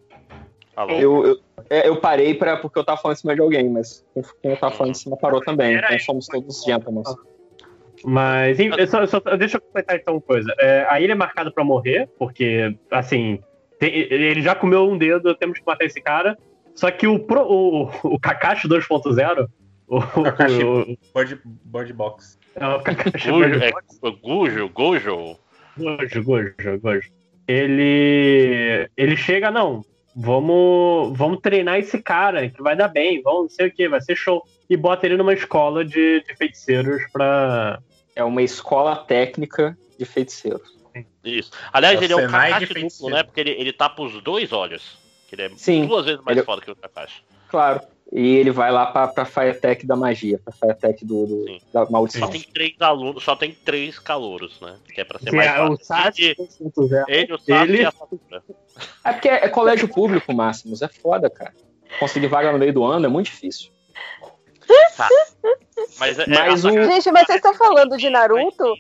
Alô? 0.77 0.93
eu, 0.93 1.27
eu, 1.27 1.37
é, 1.71 1.89
eu 1.89 1.97
parei 2.01 2.35
pra, 2.35 2.57
porque 2.57 2.79
eu 2.79 2.85
tava 2.85 3.01
falando 3.01 3.17
em 3.17 3.21
cima 3.21 3.35
de 3.35 3.41
alguém, 3.41 3.69
mas 3.71 4.05
quem, 4.43 4.51
eu 4.51 4.57
tava 4.59 4.75
falando 4.75 4.91
em 4.91 4.99
cima 4.99 5.17
parou 5.17 5.41
também. 5.41 5.77
Então 5.77 5.99
somos 6.01 6.27
todos 6.27 6.63
gentlemen. 6.65 7.05
Mas 8.05 8.59
enfim, 8.59 8.75
eu 8.79 8.87
só- 8.87 9.01
eu 9.03 9.07
só- 9.07 9.21
deixa 9.39 9.59
eu 9.59 9.61
completar 9.61 9.97
então 9.97 10.15
uma 10.15 10.21
coisa. 10.21 10.53
É, 10.59 10.87
aí 10.91 11.05
ele 11.05 11.13
é 11.13 11.17
marcado 11.17 11.53
pra 11.53 11.63
morrer, 11.63 12.09
porque, 12.19 12.77
assim, 12.91 13.41
tem- 13.81 13.93
ele 13.95 14.43
já 14.43 14.55
comeu 14.55 14.89
um 14.89 14.97
dedo, 14.97 15.35
temos 15.35 15.59
que 15.59 15.67
matar 15.67 15.87
esse 15.87 16.01
cara. 16.01 16.39
Só 16.75 16.91
que 16.91 17.07
o, 17.07 17.19
pro, 17.19 17.43
o, 17.43 17.91
o 18.05 18.21
Kakashi 18.21 18.69
2.0, 18.69 19.49
o, 19.89 20.23
Kakashi 20.23 20.63
o, 20.65 20.97
Board, 21.13 21.41
board 21.45 21.93
Box. 21.95 22.39
é, 22.55 22.67
o 22.69 22.81
Kakashi 22.81 23.31
Gujo, 23.31 23.49
2.0, 23.49 23.63
é, 23.63 23.71
Gujo, 24.23 24.69
Gojo. 24.69 25.37
Gojo, 25.77 26.23
Gojo, 26.25 26.81
Gojo. 26.81 27.11
Ele, 27.49 28.89
ele 28.97 29.17
chega, 29.17 29.51
não, 29.51 29.85
vamos, 30.15 31.17
vamos 31.17 31.41
treinar 31.41 31.79
esse 31.79 32.01
cara, 32.01 32.49
que 32.49 32.63
vai 32.63 32.77
dar 32.77 32.89
bem, 32.89 33.21
vamos 33.23 33.43
não 33.43 33.49
sei 33.49 33.69
o 33.69 33.73
que, 33.73 33.89
vai 33.89 34.01
ser 34.01 34.15
show. 34.15 34.45
E 34.69 34.77
bota 34.77 35.07
ele 35.07 35.17
numa 35.17 35.33
escola 35.33 35.85
de, 35.85 36.23
de 36.23 36.37
feiticeiros 36.37 37.03
pra... 37.13 37.81
É 38.15 38.23
uma 38.23 38.43
escola 38.43 38.95
técnica 38.97 39.77
de 39.99 40.05
feiticeiros. 40.05 40.80
Isso. 41.25 41.51
Aliás, 41.73 41.97
É 41.97 42.01
o 42.01 42.05
ele 42.05 42.13
é 42.13 42.17
um 42.17 42.31
Kakashi 42.31 42.75
duplo, 42.75 43.11
né? 43.11 43.23
Porque 43.23 43.41
ele, 43.41 43.51
ele 43.51 43.73
tapa 43.73 44.03
os 44.03 44.21
dois 44.23 44.53
olhos. 44.53 44.99
Que 45.29 45.35
ele 45.37 45.43
é 45.43 45.51
Sim. 45.57 45.87
duas 45.87 46.05
vezes 46.07 46.21
mais 46.25 46.37
Ele- 46.37 46.45
foda 46.45 46.61
que 46.63 46.71
o 46.71 46.77
Kakashi. 46.77 47.23
Claro. 47.49 47.81
E 48.13 48.37
ele 48.37 48.51
vai 48.51 48.73
lá 48.73 48.87
pra, 48.87 49.07
pra 49.07 49.25
Firetech 49.25 49.87
da 49.87 49.95
magia, 49.95 50.41
pra 50.45 50.53
Firetech 50.53 51.05
do, 51.05 51.27
do, 51.27 51.45
da 51.73 51.87
Só 51.87 51.93
maldição. 51.93 52.29
tem 52.29 52.41
três 52.43 52.75
alunos, 52.81 53.23
só 53.23 53.37
tem 53.37 53.53
três 53.53 54.01
calouros, 54.01 54.61
né? 54.61 54.77
Que 54.93 55.01
é 55.01 55.05
pra 55.05 55.21
ser 55.21 55.31
Que 55.31 55.37
mais 55.37 55.49
é 55.49 55.63
o 55.63 55.77
fácil. 55.77 55.85
Sasuke 55.85 56.25
Ele, 56.25 56.37
2.0. 56.71 57.05
ele, 57.07 57.33
o 57.35 57.39
Sasuke 57.39 57.53
Ele- 57.73 57.83
e 57.83 57.85
a 57.85 57.91
Sakura. 57.93 58.43
É 59.05 59.13
porque 59.13 59.29
é 59.29 59.49
colégio 59.49 59.87
público, 59.89 60.33
Máximos. 60.35 60.83
É 60.83 60.89
foda, 60.89 61.29
cara. 61.31 61.53
Conseguir 62.01 62.27
vaga 62.29 62.51
no 62.51 62.59
meio 62.59 62.73
do 62.73 62.83
ano 62.85 63.07
é 63.07 63.09
muito 63.09 63.27
difícil. 63.27 63.71
Tá. 64.97 65.09
Mas, 65.99 66.19
é, 66.19 66.27
Mas 66.27 66.65
é, 66.65 66.69
o- 66.69 66.85
Gente, 66.85 67.11
mas 67.13 67.27
vocês 67.27 67.37
estão 67.37 67.55
falando 67.55 67.97
de 67.97 68.09
Naruto? 68.11 68.75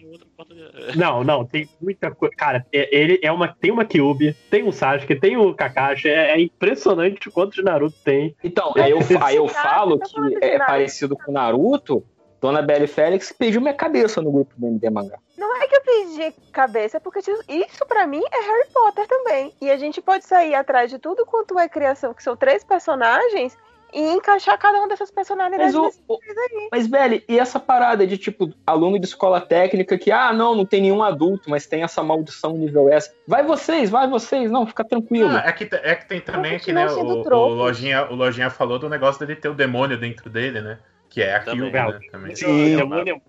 Não, 0.96 1.22
não, 1.24 1.44
tem 1.44 1.68
muita 1.80 2.10
coisa. 2.10 2.34
Cara, 2.36 2.66
é- 2.72 2.88
ele 2.96 3.20
é 3.22 3.30
uma, 3.30 3.48
tem 3.48 3.70
uma 3.70 3.84
Kyubi, 3.84 4.34
tem 4.50 4.62
um 4.64 4.72
Sasuke, 4.72 5.14
tem 5.14 5.36
o 5.36 5.54
Kakashi. 5.54 6.08
É, 6.08 6.32
é 6.32 6.40
impressionante 6.40 7.28
o 7.28 7.32
quanto 7.32 7.54
de 7.54 7.62
Naruto 7.62 7.96
tem. 8.04 8.34
Então, 8.42 8.72
aí 8.76 8.90
eu, 8.90 8.98
aí 9.22 9.36
eu 9.36 9.48
falo 9.48 9.98
que 9.98 10.44
é 10.44 10.58
parecido 10.58 11.16
com 11.16 11.32
Naruto. 11.32 12.04
Dona 12.40 12.62
Belly 12.62 12.86
Félix 12.86 13.32
pediu 13.32 13.60
minha 13.60 13.74
cabeça 13.74 14.22
no 14.22 14.32
grupo 14.32 14.54
do 14.56 14.66
MD 14.66 14.88
Mangá. 14.88 15.18
Não 15.36 15.54
é 15.62 15.66
que 15.68 15.76
eu 15.76 15.80
pedi 15.82 16.34
cabeça, 16.50 16.96
é 16.96 17.00
porque 17.00 17.18
isso 17.18 17.86
pra 17.86 18.06
mim 18.06 18.22
é 18.32 18.40
Harry 18.40 18.68
Potter 18.72 19.06
também. 19.06 19.52
E 19.60 19.70
a 19.70 19.76
gente 19.76 20.00
pode 20.00 20.24
sair 20.24 20.54
atrás 20.54 20.90
de 20.90 20.98
tudo 20.98 21.26
quanto 21.26 21.58
é 21.58 21.68
criação, 21.68 22.14
que 22.14 22.22
são 22.22 22.34
três 22.34 22.64
personagens, 22.64 23.58
e 23.92 24.00
encaixar 24.12 24.58
cada 24.58 24.78
uma 24.78 24.88
dessas 24.88 25.10
personalidades 25.10 25.74
Mas, 25.74 25.74
o- 25.74 25.84
nesses 25.84 26.00
três 26.00 26.38
aí. 26.38 26.68
Mas, 26.70 27.22
e 27.28 27.38
essa 27.38 27.58
parada 27.60 28.06
de, 28.06 28.16
tipo, 28.16 28.52
aluno 28.66 28.98
de 28.98 29.06
escola 29.06 29.40
técnica 29.40 29.98
que, 29.98 30.10
ah, 30.10 30.32
não, 30.32 30.54
não 30.54 30.64
tem 30.64 30.82
nenhum 30.82 31.02
adulto, 31.02 31.48
mas 31.50 31.66
tem 31.66 31.82
essa 31.82 32.02
maldição 32.02 32.56
nível 32.56 32.88
S. 32.88 33.10
Vai 33.26 33.42
vocês, 33.42 33.90
vai 33.90 34.08
vocês, 34.08 34.50
não, 34.50 34.66
fica 34.66 34.84
tranquilo. 34.84 35.30
Ah, 35.30 35.44
é, 35.46 35.52
que, 35.52 35.68
é 35.74 35.94
que 35.94 36.08
tem 36.08 36.20
também 36.20 36.58
que 36.58 36.72
né, 36.72 36.86
o, 36.86 37.22
o. 37.22 37.48
Lojinha, 37.48 38.10
o 38.10 38.14
Lojinha 38.14 38.50
falou 38.50 38.78
do 38.78 38.88
negócio 38.88 39.24
dele 39.24 39.38
ter 39.38 39.48
o 39.48 39.54
demônio 39.54 39.98
dentro 39.98 40.28
dele, 40.30 40.60
né? 40.60 40.78
Que 41.08 41.22
é 41.22 41.34
a 41.34 41.40
Kyuubi, 41.40 41.72
né? 41.72 41.98
Também. 42.12 42.36
Sim, 42.36 42.80
é 42.80 42.84
muito, 42.84 43.08
é 43.10 43.20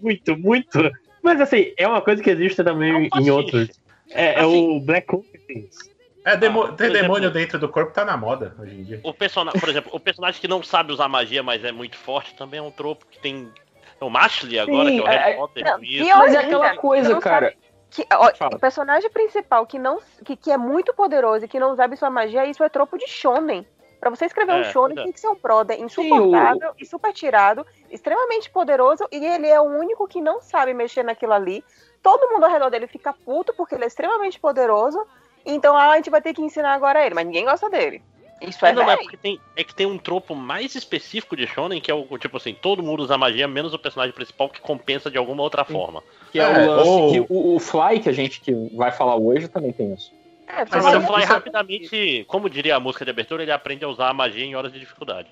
muito, 0.00 0.36
muito. 0.38 0.90
Mas 1.22 1.40
assim, 1.40 1.72
é 1.76 1.86
uma 1.86 2.00
coisa 2.00 2.22
que 2.22 2.30
existe 2.30 2.62
também 2.62 3.08
em 3.14 3.30
outros. 3.30 3.80
É, 4.10 4.40
é 4.40 4.46
o 4.46 4.80
Black 4.80 5.06
Confidence. 5.06 5.90
É, 6.32 6.36
demo- 6.36 6.64
Ah, 6.64 6.72
ter 6.72 6.92
demônio 6.92 7.24
exemplo- 7.24 7.40
dentro 7.40 7.58
do 7.58 7.68
corpo 7.68 7.92
tá 7.92 8.04
na 8.04 8.16
moda 8.16 8.54
hoje 8.58 8.74
em 8.74 8.82
dia. 8.82 9.00
O 9.02 9.14
personagem, 9.14 9.58
por 9.60 9.68
exemplo, 9.68 9.90
o 9.94 10.00
personagem 10.00 10.40
que 10.40 10.48
não 10.48 10.62
sabe 10.62 10.92
usar 10.92 11.08
magia, 11.08 11.42
mas 11.42 11.64
é 11.64 11.72
muito 11.72 11.96
forte, 11.96 12.34
também 12.34 12.58
é 12.58 12.62
um 12.62 12.70
tropo 12.70 13.06
que 13.06 13.18
tem. 13.20 13.52
É 14.00 14.04
o 14.04 14.10
Mashley 14.10 14.58
agora, 14.58 14.88
Sim, 14.90 14.96
que 14.96 15.00
é 15.00 15.02
o 15.02 15.06
Harry 15.06 15.32
é- 15.32 15.36
Potter 15.36 15.64
Não, 15.64 15.82
isso. 15.82 16.18
Mas 16.18 16.34
é 16.34 16.38
aquela 16.38 16.76
coisa, 16.76 17.18
cara. 17.20 17.46
sabe 17.46 17.58
Que, 17.90 18.06
ó, 18.12 18.30
o 18.54 18.58
personagem 18.58 19.08
principal 19.10 19.66
que, 19.66 19.78
não, 19.78 19.98
que, 20.24 20.36
que 20.36 20.52
é 20.52 20.58
muito 20.58 20.92
poderoso 20.92 21.46
e 21.46 21.48
que 21.48 21.58
não 21.58 21.74
sabe 21.74 21.96
sua 21.96 22.10
magia, 22.10 22.44
isso 22.46 22.62
é 22.62 22.68
tropo 22.68 22.98
de 22.98 23.08
shonen. 23.08 23.66
Pra 23.98 24.10
você 24.10 24.26
escrever 24.26 24.52
um 24.52 24.60
É, 24.60 24.64
shonen, 24.64 24.94
pois 24.94 24.98
é. 24.98 25.02
tem 25.04 25.12
que 25.12 25.18
ser 25.20 25.28
um 25.28 25.34
brother 25.34 25.80
insuportável 25.80 26.72
e 26.78 26.84
super 26.86 27.12
tirado, 27.12 27.66
extremamente 27.90 28.50
poderoso, 28.50 29.08
e 29.10 29.24
ele 29.24 29.48
é 29.48 29.58
o 29.58 29.64
único 29.64 30.06
que 30.06 30.20
não 30.20 30.40
sabe 30.42 30.72
mexer 30.74 31.02
naquilo 31.02 31.32
ali. 31.32 31.64
Todo 32.02 32.28
mundo 32.30 32.44
ao 32.44 32.50
redor 32.52 32.70
dele 32.70 32.86
fica 32.86 33.12
puto 33.12 33.52
porque 33.54 33.74
ele 33.74 33.84
é 33.84 33.88
extremamente 33.88 34.38
poderoso. 34.38 35.04
Então 35.44 35.76
a 35.76 35.96
gente 35.96 36.10
vai 36.10 36.20
ter 36.20 36.34
que 36.34 36.42
ensinar 36.42 36.74
agora 36.74 37.04
ele, 37.04 37.14
mas 37.14 37.26
ninguém 37.26 37.44
gosta 37.44 37.68
dele. 37.70 38.02
Isso 38.40 38.64
é, 38.64 38.72
não, 38.72 38.84
mas 38.84 38.98
é 38.98 39.02
porque 39.02 39.16
tem, 39.16 39.40
é 39.56 39.64
que 39.64 39.74
tem 39.74 39.86
um 39.86 39.98
tropo 39.98 40.34
mais 40.34 40.74
específico 40.74 41.36
de 41.36 41.46
Shonen, 41.46 41.80
que 41.80 41.90
é 41.90 41.94
o 41.94 42.06
tipo 42.18 42.36
assim, 42.36 42.54
todo 42.54 42.82
mundo 42.82 43.02
usa 43.02 43.18
magia, 43.18 43.48
menos 43.48 43.74
o 43.74 43.78
personagem 43.78 44.14
principal 44.14 44.48
que 44.48 44.60
compensa 44.60 45.10
de 45.10 45.18
alguma 45.18 45.42
outra 45.42 45.64
forma. 45.64 46.04
Que 46.30 46.38
é, 46.38 46.46
o 46.46 46.70
lance 46.70 47.12
que 47.12 47.20
o, 47.28 47.56
o 47.56 47.58
Fly, 47.58 47.98
que 48.00 48.08
a 48.08 48.12
gente 48.12 48.40
que 48.40 48.52
vai 48.76 48.92
falar 48.92 49.16
hoje, 49.16 49.48
também 49.48 49.72
tem 49.72 49.92
isso. 49.92 50.12
É, 50.46 50.64
Mas 50.70 50.94
o 50.94 51.00
Fly 51.02 51.24
rapidamente, 51.24 52.24
como 52.28 52.48
diria 52.48 52.76
a 52.76 52.80
música 52.80 53.04
de 53.04 53.10
abertura, 53.10 53.42
ele 53.42 53.52
aprende 53.52 53.84
a 53.84 53.88
usar 53.88 54.08
a 54.08 54.14
magia 54.14 54.44
em 54.44 54.54
horas 54.54 54.72
de 54.72 54.78
dificuldade. 54.78 55.28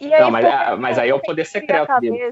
E 0.00 0.12
aí, 0.12 0.20
Não, 0.20 0.30
mas, 0.30 0.78
mas 0.78 0.98
aí 0.98 1.08
é 1.08 1.14
o 1.14 1.20
poder 1.20 1.46
secreto 1.46 2.00
dele. 2.00 2.28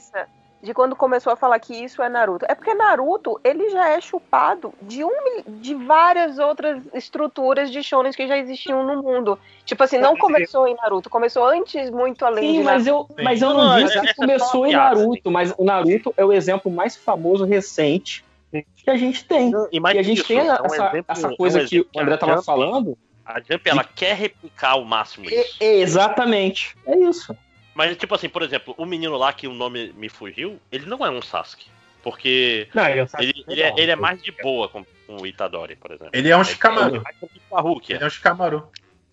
De 0.63 0.73
quando 0.73 0.97
começou 0.97 1.33
a 1.33 1.37
falar 1.37 1.59
que 1.61 1.75
isso 1.75 2.03
é 2.03 2.09
Naruto. 2.09 2.47
É 2.49 2.55
porque 2.55 2.75
Naruto, 2.75 3.39
ele 3.45 3.71
já 3.71 3.91
é 3.91 4.01
chupado 4.01 4.73
de, 4.83 5.05
um, 5.05 5.11
de 5.47 5.75
várias 5.75 6.39
outras 6.39 6.83
estruturas 6.95 7.71
de 7.71 7.83
shonens 7.83 8.17
que 8.17 8.27
já 8.27 8.37
existiam 8.39 8.83
no 8.85 9.03
mundo. 9.03 9.39
Tipo 9.65 9.85
assim, 9.85 9.99
não 9.99 10.17
começou 10.17 10.67
em 10.67 10.75
Naruto, 10.75 11.11
começou 11.11 11.45
antes, 11.45 11.91
muito 11.91 12.25
além 12.25 12.53
Sim, 12.53 12.59
de 12.59 12.65
mas 12.65 12.87
eu, 12.87 12.95
Naruto. 12.95 13.23
mas 13.23 13.43
eu 13.43 13.55
não, 13.55 13.85
disse 13.85 14.01
que 14.01 14.15
começou 14.15 14.67
em 14.67 14.73
Naruto, 14.73 15.31
mas 15.31 15.55
o 15.57 15.65
Naruto 15.65 16.15
é 16.17 16.25
o 16.25 16.33
exemplo 16.33 16.71
mais 16.71 16.97
famoso 16.97 17.45
recente 17.45 18.25
que 18.51 18.91
a 18.91 18.97
gente 18.97 19.25
tem. 19.25 19.53
E, 19.71 19.79
mais 19.79 19.99
a 19.99 20.03
gente 20.03 20.19
isso, 20.19 20.29
tem 20.29 20.39
é 20.39 20.43
um 20.43 20.65
essa, 20.65 20.75
exemplo- 20.89 21.05
essa 21.07 21.27
é 21.27 21.31
um 21.31 21.37
coisa 21.37 21.65
que 21.65 21.81
o 21.81 21.87
André 22.01 22.15
a 22.15 22.19
tava 22.19 22.33
Jump- 22.37 22.47
falando. 22.47 22.99
A 23.25 23.41
Jump, 23.41 23.69
ela 23.69 23.85
quer 23.85 24.17
replicar 24.17 24.73
ao 24.73 24.85
máximo 24.85 25.29
isso. 25.29 25.57
Exatamente. 25.61 26.77
É 26.87 26.97
isso. 26.97 27.37
Mas, 27.77 27.95
tipo 27.99 28.15
assim, 28.15 28.29
por 28.31 28.43
exemplo, 28.43 28.75
o 28.79 28.87
menino 28.87 29.15
lá 29.19 29.35
que 29.35 29.47
o 29.47 29.53
nome 29.53 29.93
me 29.99 30.09
fugiu, 30.09 30.59
ele 30.73 30.87
não 30.87 31.05
é 31.05 31.11
um 31.11 31.21
Sasuke. 31.21 31.67
Porque 32.03 32.69
Não, 32.73 32.89
ele 32.89 33.01
é 33.01 33.05
um 33.05 33.07
Sasuke 33.07 33.29
ele, 33.31 33.45
ele 33.49 33.63
é, 33.63 33.75
ele 33.77 33.91
é 33.91 33.97
mais 33.97 34.23
de 34.23 34.33
boa 34.33 34.67
com, 34.67 34.83
com 35.07 35.17
o 35.21 35.27
Itadori, 35.27 35.77
por 35.77 35.91
exemplo. 35.91 36.11
Ele 36.15 36.31
é 36.31 36.37
um 36.37 36.43
Shikamaru. 36.43 36.89
Ele 36.89 36.97
é 36.97 37.01
mais 37.03 37.17
com 37.51 37.57
a 37.59 37.61
Rukia. 37.61 37.97
Ele 37.97 38.05
é 38.05 38.07
um 38.07 38.11
Shikamaru. 38.11 38.67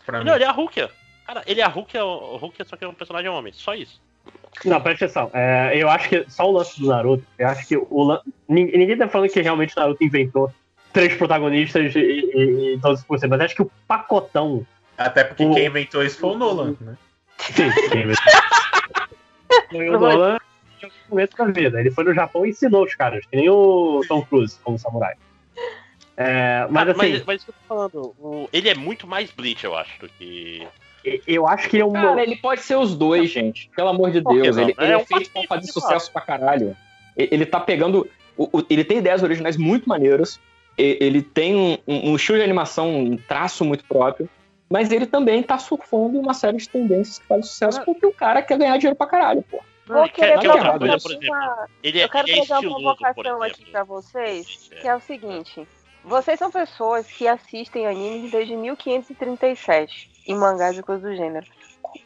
Pra 0.05 0.19
mim. 0.19 0.25
Não, 0.25 0.35
ele 0.35 0.45
é 0.45 0.47
a 0.47 0.51
Rukia. 0.51 0.89
Cara, 1.27 1.43
ele 1.45 1.59
é 1.59 1.63
a 1.65 1.67
Rukia, 1.67 2.05
o 2.05 2.37
Rukia 2.37 2.63
só 2.63 2.77
que 2.77 2.85
é 2.85 2.87
um 2.87 2.93
personagem 2.93 3.29
homem. 3.29 3.51
Só 3.51 3.73
isso. 3.75 4.01
Não, 4.63 4.79
presta 4.79 5.03
atenção. 5.05 5.29
É, 5.33 5.73
eu 5.75 5.89
acho 5.89 6.07
que 6.07 6.25
só 6.29 6.47
o 6.49 6.53
lance 6.53 6.79
do 6.79 6.87
Naruto, 6.87 7.25
eu 7.37 7.47
acho 7.49 7.67
que 7.67 7.75
o 7.75 8.03
lan- 8.03 8.21
Ninguém, 8.47 8.97
tá 8.97 9.09
falando 9.09 9.29
que 9.29 9.41
realmente 9.41 9.75
o 9.75 9.79
Naruto 9.79 10.01
inventou 10.03 10.53
três 10.93 11.13
protagonistas 11.17 11.93
e, 11.95 11.99
e, 11.99 12.73
e 12.75 12.79
todos 12.79 13.03
por 13.03 13.19
cima, 13.19 13.35
mas 13.35 13.45
acho 13.47 13.55
que 13.55 13.61
o 13.63 13.71
pacotão. 13.85 14.65
Até 14.97 15.23
porque 15.25 15.43
quem 15.49 15.65
inventou 15.65 16.03
isso 16.03 16.19
foi 16.19 16.29
o 16.31 16.37
Nolan, 16.37 16.75
né? 16.79 16.95
Foi 19.69 19.89
o 19.89 19.99
Nolan 19.99 20.37
em 20.81 20.85
algum 20.85 20.95
momento 21.09 21.37
da 21.37 21.45
vida. 21.45 21.79
Ele 21.79 21.91
foi 21.91 22.03
no 22.03 22.13
Japão 22.13 22.45
e 22.45 22.49
ensinou 22.49 22.83
os 22.83 22.95
caras, 22.95 23.25
que 23.25 23.35
nem 23.35 23.49
o 23.49 24.01
Tom 24.07 24.23
Cruise 24.25 24.57
como 24.63 24.77
samurai. 24.79 25.13
É, 26.17 26.67
mas 26.69 26.89
Ah, 26.89 26.91
assim, 26.91 27.11
mas, 27.13 27.25
mas 27.25 27.41
isso 27.41 27.45
que 27.45 27.51
eu 27.51 27.55
tô 27.67 27.75
falando, 27.75 28.15
o- 28.19 28.49
ele 28.53 28.69
é 28.69 28.75
muito 28.75 29.07
mais 29.07 29.31
Bleach, 29.31 29.63
eu 29.63 29.75
acho, 29.75 29.99
do 29.99 30.07
que. 30.09 30.67
eu 31.27 31.47
acho 31.47 31.69
que 31.69 31.77
ele 31.77 31.83
é 31.83 31.85
um. 31.85 31.93
Cara, 31.93 32.21
ele 32.21 32.35
pode 32.35 32.61
ser 32.61 32.75
os 32.75 32.95
dois, 32.95 33.31
gente. 33.31 33.69
Pelo 33.75 33.89
amor 33.89 34.11
de 34.11 34.21
Deus. 34.21 34.57
Ele, 34.57 34.75
É 34.77 34.83
ele 34.83 34.93
é 34.93 34.97
um 34.97 35.05
feito 35.05 35.31
pra 35.31 35.43
fazer 35.47 35.71
sucesso 35.71 36.11
pra 36.11 36.21
caralho. 36.21 36.75
Ele 37.17 37.45
tá 37.45 37.59
pegando. 37.59 38.07
o- 38.37 38.59
o- 38.59 38.65
Ele 38.69 38.83
tem 38.83 38.97
ideias 38.97 39.21
originais 39.23 39.57
muito 39.57 39.87
maneiras. 39.89 40.39
Ele 40.77 41.21
tem 41.21 41.55
um, 41.55 41.77
um- 41.87 42.11
um 42.11 42.15
estilo 42.15 42.37
de 42.39 42.43
animação, 42.43 42.95
um 42.95 43.15
traço 43.17 43.63
muito 43.63 43.83
próprio. 43.85 44.27
Mas 44.73 44.91
ele 44.91 45.05
também 45.05 45.43
tá 45.43 45.59
surfando 45.59 46.19
uma 46.19 46.33
série 46.33 46.57
de 46.57 46.67
tendências 46.67 47.19
que 47.19 47.27
fazem 47.27 47.43
sucesso 47.43 47.85
porque 47.85 48.07
o 48.07 48.11
cara 48.11 48.41
quer 48.41 48.57
ganhar 48.57 48.75
dinheiro 48.77 48.95
pra 48.97 49.05
caralho, 49.05 49.43
pô. 49.43 49.61
Vou 49.85 50.01
quer- 50.05 50.11
querer 50.13 50.39
quer 50.39 50.47
outra 50.49 50.61
trazer 50.63 50.79
coisa, 50.79 50.93
uma- 50.93 50.99
por 50.99 51.11
exemplo? 51.11 51.27
uma- 51.35 51.67
Ele 51.83 51.99
é- 51.99 52.03
eu 52.05 52.09
quero 52.09 52.27
ele 52.27 52.39
é 52.39 52.45
trazer 52.45 52.67
uma 52.67 52.79
provocação 52.95 53.43
aqui 53.43 53.65
pra 53.71 53.83
vocês, 53.83 54.71
que 54.81 54.87
é 54.87 54.95
o 54.95 54.99
seguinte. 54.99 55.67
Vocês 56.03 56.39
são 56.39 56.49
pessoas 56.49 57.05
que 57.05 57.27
assistem 57.27 57.85
animes 57.85 58.31
desde 58.31 58.55
1537, 58.55 60.09
e 60.27 60.33
mangás 60.33 60.75
e 60.75 60.81
coisas 60.81 61.03
do 61.03 61.15
gênero. 61.15 61.45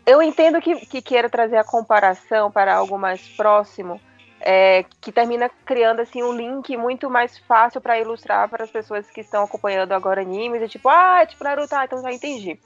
Eu 0.06 0.22
entendo 0.22 0.60
que, 0.60 0.76
que 0.88 1.02
queira 1.02 1.30
trazer 1.30 1.56
a 1.56 1.64
comparação 1.64 2.52
para 2.52 2.76
algo 2.76 2.98
mais 2.98 3.22
próximo, 3.30 4.02
é, 4.50 4.86
que 5.02 5.12
termina 5.12 5.50
criando 5.66 6.00
assim 6.00 6.24
um 6.24 6.32
link 6.32 6.78
muito 6.78 7.10
mais 7.10 7.38
fácil 7.38 7.82
para 7.82 8.00
ilustrar 8.00 8.48
para 8.48 8.64
as 8.64 8.72
pessoas 8.72 9.06
que 9.12 9.20
estão 9.20 9.44
acompanhando 9.44 9.92
agora 9.92 10.22
animes, 10.22 10.62
e 10.62 10.70
tipo, 10.70 10.88
ah, 10.88 11.20
é 11.22 11.26
tipo 11.26 11.44
Naruto, 11.44 11.76
ah, 11.76 11.84
então 11.84 12.02
já 12.02 12.14
entendi. 12.14 12.58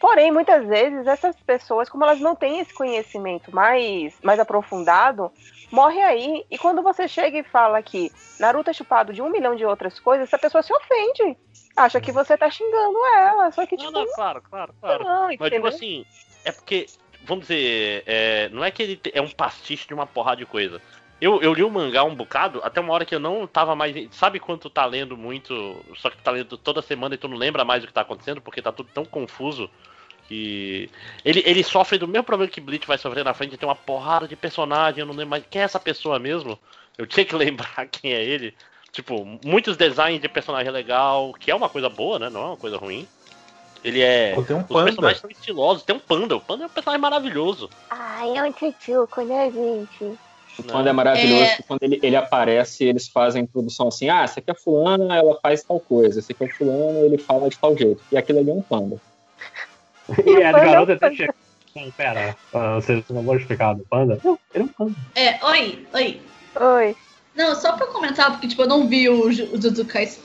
Porém, 0.00 0.32
muitas 0.32 0.66
vezes 0.66 1.06
essas 1.06 1.36
pessoas, 1.36 1.88
como 1.88 2.02
elas 2.02 2.18
não 2.18 2.34
têm 2.34 2.58
esse 2.58 2.74
conhecimento 2.74 3.54
mais, 3.54 4.12
mais 4.24 4.40
aprofundado, 4.40 5.30
morre 5.70 6.02
aí. 6.02 6.44
E 6.50 6.58
quando 6.58 6.82
você 6.82 7.06
chega 7.06 7.38
e 7.38 7.44
fala 7.44 7.80
que 7.80 8.10
Naruto 8.40 8.70
é 8.70 8.72
chupado 8.72 9.12
de 9.12 9.22
um 9.22 9.30
milhão 9.30 9.54
de 9.54 9.64
outras 9.64 10.00
coisas, 10.00 10.26
essa 10.26 10.38
pessoa 10.38 10.64
se 10.64 10.74
ofende. 10.74 11.38
Acha 11.76 12.00
que 12.00 12.10
você 12.10 12.36
tá 12.36 12.50
xingando 12.50 12.98
ela. 13.16 13.52
Só 13.52 13.64
que, 13.64 13.76
tipo. 13.76 13.92
Não, 13.92 14.04
não, 14.04 14.12
claro, 14.14 14.42
claro, 14.42 14.74
claro. 14.80 15.04
Não, 15.04 15.28
Mas, 15.38 15.52
tipo 15.52 15.66
assim, 15.68 16.04
é 16.44 16.50
porque, 16.50 16.86
vamos 17.22 17.46
dizer, 17.46 18.02
é, 18.04 18.48
não 18.48 18.64
é 18.64 18.72
que 18.72 18.82
ele 18.82 19.00
é 19.12 19.22
um 19.22 19.30
pastiche 19.30 19.86
de 19.86 19.94
uma 19.94 20.06
porrada 20.06 20.38
de 20.38 20.46
coisa. 20.46 20.82
Eu, 21.20 21.40
eu 21.40 21.54
li 21.54 21.62
o 21.62 21.70
mangá 21.70 22.04
um 22.04 22.14
bocado, 22.14 22.60
até 22.62 22.80
uma 22.80 22.92
hora 22.92 23.04
que 23.04 23.14
eu 23.14 23.20
não 23.20 23.46
tava 23.46 23.74
mais. 23.74 23.94
Sabe 24.10 24.40
quando 24.40 24.60
tu 24.60 24.70
tá 24.70 24.84
lendo 24.84 25.16
muito, 25.16 25.54
só 25.96 26.10
que 26.10 26.16
tu 26.16 26.22
tá 26.22 26.30
lendo 26.30 26.58
toda 26.58 26.82
semana 26.82 27.14
e 27.14 27.18
tu 27.18 27.28
não 27.28 27.36
lembra 27.36 27.64
mais 27.64 27.82
o 27.82 27.86
que 27.86 27.92
tá 27.92 28.02
acontecendo, 28.02 28.40
porque 28.40 28.60
tá 28.60 28.72
tudo 28.72 28.88
tão 28.92 29.04
confuso 29.04 29.70
que. 30.28 30.90
Ele, 31.24 31.42
ele 31.46 31.62
sofre 31.62 31.98
do 31.98 32.08
mesmo 32.08 32.24
problema 32.24 32.50
que 32.50 32.60
Bleach 32.60 32.86
vai 32.86 32.98
sofrer 32.98 33.24
na 33.24 33.34
frente, 33.34 33.56
tem 33.56 33.68
uma 33.68 33.76
porrada 33.76 34.26
de 34.26 34.36
personagem, 34.36 35.00
eu 35.00 35.06
não 35.06 35.14
lembro 35.14 35.30
mais 35.30 35.44
quem 35.48 35.62
é 35.62 35.64
essa 35.64 35.80
pessoa 35.80 36.18
mesmo. 36.18 36.58
Eu 36.98 37.06
tinha 37.06 37.24
que 37.24 37.34
lembrar 37.36 37.86
quem 37.86 38.12
é 38.12 38.22
ele. 38.22 38.54
Tipo, 38.92 39.24
muitos 39.44 39.76
designs 39.76 40.20
de 40.20 40.28
personagem 40.28 40.70
legal, 40.70 41.32
que 41.34 41.50
é 41.50 41.54
uma 41.54 41.68
coisa 41.68 41.88
boa, 41.88 42.18
né? 42.18 42.30
Não 42.30 42.40
é 42.40 42.46
uma 42.46 42.56
coisa 42.56 42.76
ruim. 42.76 43.08
Ele 43.82 44.00
é. 44.00 44.34
Tem 44.46 44.56
um 44.56 44.60
Os 44.60 44.66
panda. 44.66 44.84
personagens 44.84 45.20
são 45.20 45.30
estilosos, 45.30 45.82
tem 45.82 45.94
um 45.94 45.98
panda. 45.98 46.36
O 46.36 46.40
panda 46.40 46.64
é 46.64 46.66
um 46.66 46.70
personagem 46.70 47.00
maravilhoso. 47.00 47.68
Ai, 47.90 48.36
é 48.36 48.42
um 48.42 48.52
tchutchuco, 48.52 49.22
né, 49.22 49.50
gente? 49.50 50.18
O 50.58 50.62
Panda 50.62 50.90
é 50.90 50.92
maravilhoso, 50.92 51.42
É. 51.42 51.56
que 51.56 51.62
quando 51.64 51.82
ele, 51.82 51.98
ele 52.02 52.16
aparece, 52.16 52.84
eles 52.84 53.08
fazem 53.08 53.40
a 53.40 53.44
introdução 53.44 53.88
assim, 53.88 54.08
ah, 54.08 54.22
essa 54.22 54.40
aqui 54.40 54.50
é 54.50 54.54
fulana, 54.54 55.16
ela 55.16 55.38
faz 55.40 55.62
tal 55.64 55.80
coisa, 55.80 56.20
esse 56.20 56.32
aqui 56.32 56.44
é 56.44 56.48
fulano, 56.48 57.04
ele 57.04 57.18
fala 57.18 57.48
de 57.48 57.58
tal 57.58 57.76
jeito. 57.76 58.02
E 58.12 58.16
aquilo 58.16 58.38
ali 58.38 58.50
é 58.50 58.54
um 58.54 58.62
panda. 58.62 58.96
E 60.08 60.30
é 60.42 60.48
do 60.48 60.52
Panda 60.52 60.58
é 60.58 60.68
um 60.68 60.72
garoto 60.72 60.92
até 60.92 61.12
chega. 61.12 61.34
Não, 61.74 61.90
pera, 61.90 62.36
ah, 62.52 62.74
você 62.76 63.02
não 63.10 63.22
vou 63.22 63.36
explicar 63.36 63.74
do 63.74 63.84
panda? 63.84 64.20
Não, 64.22 64.38
ele 64.54 64.62
é 64.62 64.66
um 64.66 64.68
panda. 64.68 64.94
É, 65.16 65.44
oi, 65.44 65.86
oi. 65.92 66.20
Oi. 66.60 66.96
Não, 67.34 67.54
só 67.60 67.72
pra 67.72 67.88
comentar, 67.88 68.30
porque 68.30 68.46
tipo, 68.46 68.62
eu 68.62 68.68
não 68.68 68.86
vi 68.88 69.08
o, 69.08 69.30
Ju- 69.32 69.50
o 69.52 69.56
Jujutsu 69.60 69.84
Kaisen, 69.86 70.22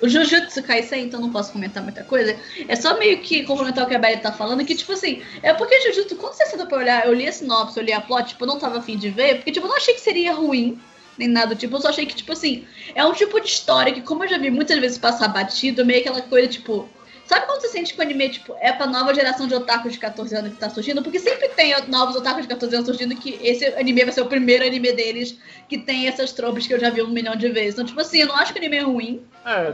o 0.00 0.08
Jujutsu, 0.08 0.62
Kaisen, 0.62 1.04
então 1.06 1.20
não 1.20 1.32
posso 1.32 1.52
comentar 1.52 1.82
muita 1.82 2.04
coisa. 2.04 2.38
É 2.68 2.76
só 2.76 2.96
meio 2.96 3.20
que 3.22 3.42
complementar 3.42 3.84
o 3.84 3.88
que 3.88 3.94
a 3.94 3.98
Belly 3.98 4.20
tá 4.20 4.32
falando, 4.32 4.64
que 4.64 4.76
tipo 4.76 4.92
assim, 4.92 5.20
é 5.42 5.52
porque 5.52 5.80
Jujutsu, 5.80 6.14
quando 6.16 6.34
você 6.34 6.46
senta 6.46 6.64
pra 6.66 6.78
olhar, 6.78 7.06
eu 7.06 7.12
li 7.12 7.26
a 7.26 7.32
sinopse, 7.32 7.76
eu 7.78 7.84
li 7.84 7.92
a 7.92 8.00
plot, 8.00 8.28
tipo, 8.30 8.44
eu 8.44 8.48
não 8.48 8.58
tava 8.58 8.78
afim 8.78 8.96
de 8.96 9.10
ver, 9.10 9.36
porque 9.36 9.50
tipo, 9.50 9.66
eu 9.66 9.70
não 9.70 9.76
achei 9.76 9.94
que 9.94 10.00
seria 10.00 10.32
ruim, 10.32 10.80
nem 11.18 11.26
nada 11.28 11.56
tipo, 11.56 11.74
eu 11.74 11.80
só 11.80 11.88
achei 11.88 12.06
que, 12.06 12.14
tipo 12.14 12.32
assim, 12.32 12.68
é 12.94 13.04
um 13.04 13.12
tipo 13.12 13.40
de 13.40 13.48
história 13.48 13.92
que, 13.92 14.02
como 14.02 14.22
eu 14.22 14.28
já 14.28 14.38
vi 14.38 14.50
muitas 14.50 14.78
vezes 14.78 14.96
passar 14.98 15.26
batido, 15.28 15.84
meio 15.84 16.00
aquela 16.00 16.22
coisa, 16.22 16.46
tipo. 16.48 16.96
Sabe 17.26 17.46
quando 17.46 17.60
você 17.60 17.68
sente 17.68 17.94
que 17.94 17.98
o 17.98 18.02
anime, 18.02 18.28
tipo, 18.28 18.54
é 18.60 18.70
pra 18.72 18.86
nova 18.86 19.14
geração 19.14 19.48
de 19.48 19.54
otakus 19.54 19.92
de 19.92 19.98
14 19.98 20.36
anos 20.36 20.52
que 20.52 20.58
tá 20.58 20.68
surgindo? 20.68 21.02
Porque 21.02 21.18
sempre 21.18 21.48
tem 21.48 21.74
novos 21.88 22.16
otakus 22.16 22.42
de 22.42 22.48
14 22.48 22.74
anos 22.74 22.86
surgindo 22.86 23.16
que 23.16 23.38
esse 23.42 23.66
anime 23.74 24.04
vai 24.04 24.12
ser 24.12 24.20
o 24.20 24.26
primeiro 24.26 24.64
anime 24.64 24.92
deles 24.92 25.38
que 25.68 25.78
tem 25.78 26.06
essas 26.06 26.32
tropes 26.32 26.66
que 26.66 26.74
eu 26.74 26.80
já 26.80 26.90
vi 26.90 27.02
um 27.02 27.08
milhão 27.08 27.34
de 27.34 27.48
vezes. 27.48 27.74
Então, 27.74 27.84
tipo 27.84 28.00
assim, 28.00 28.18
eu 28.18 28.26
não 28.26 28.36
acho 28.36 28.52
que 28.52 28.58
o 28.58 28.62
anime 28.62 28.76
é 28.76 28.82
ruim. 28.82 29.22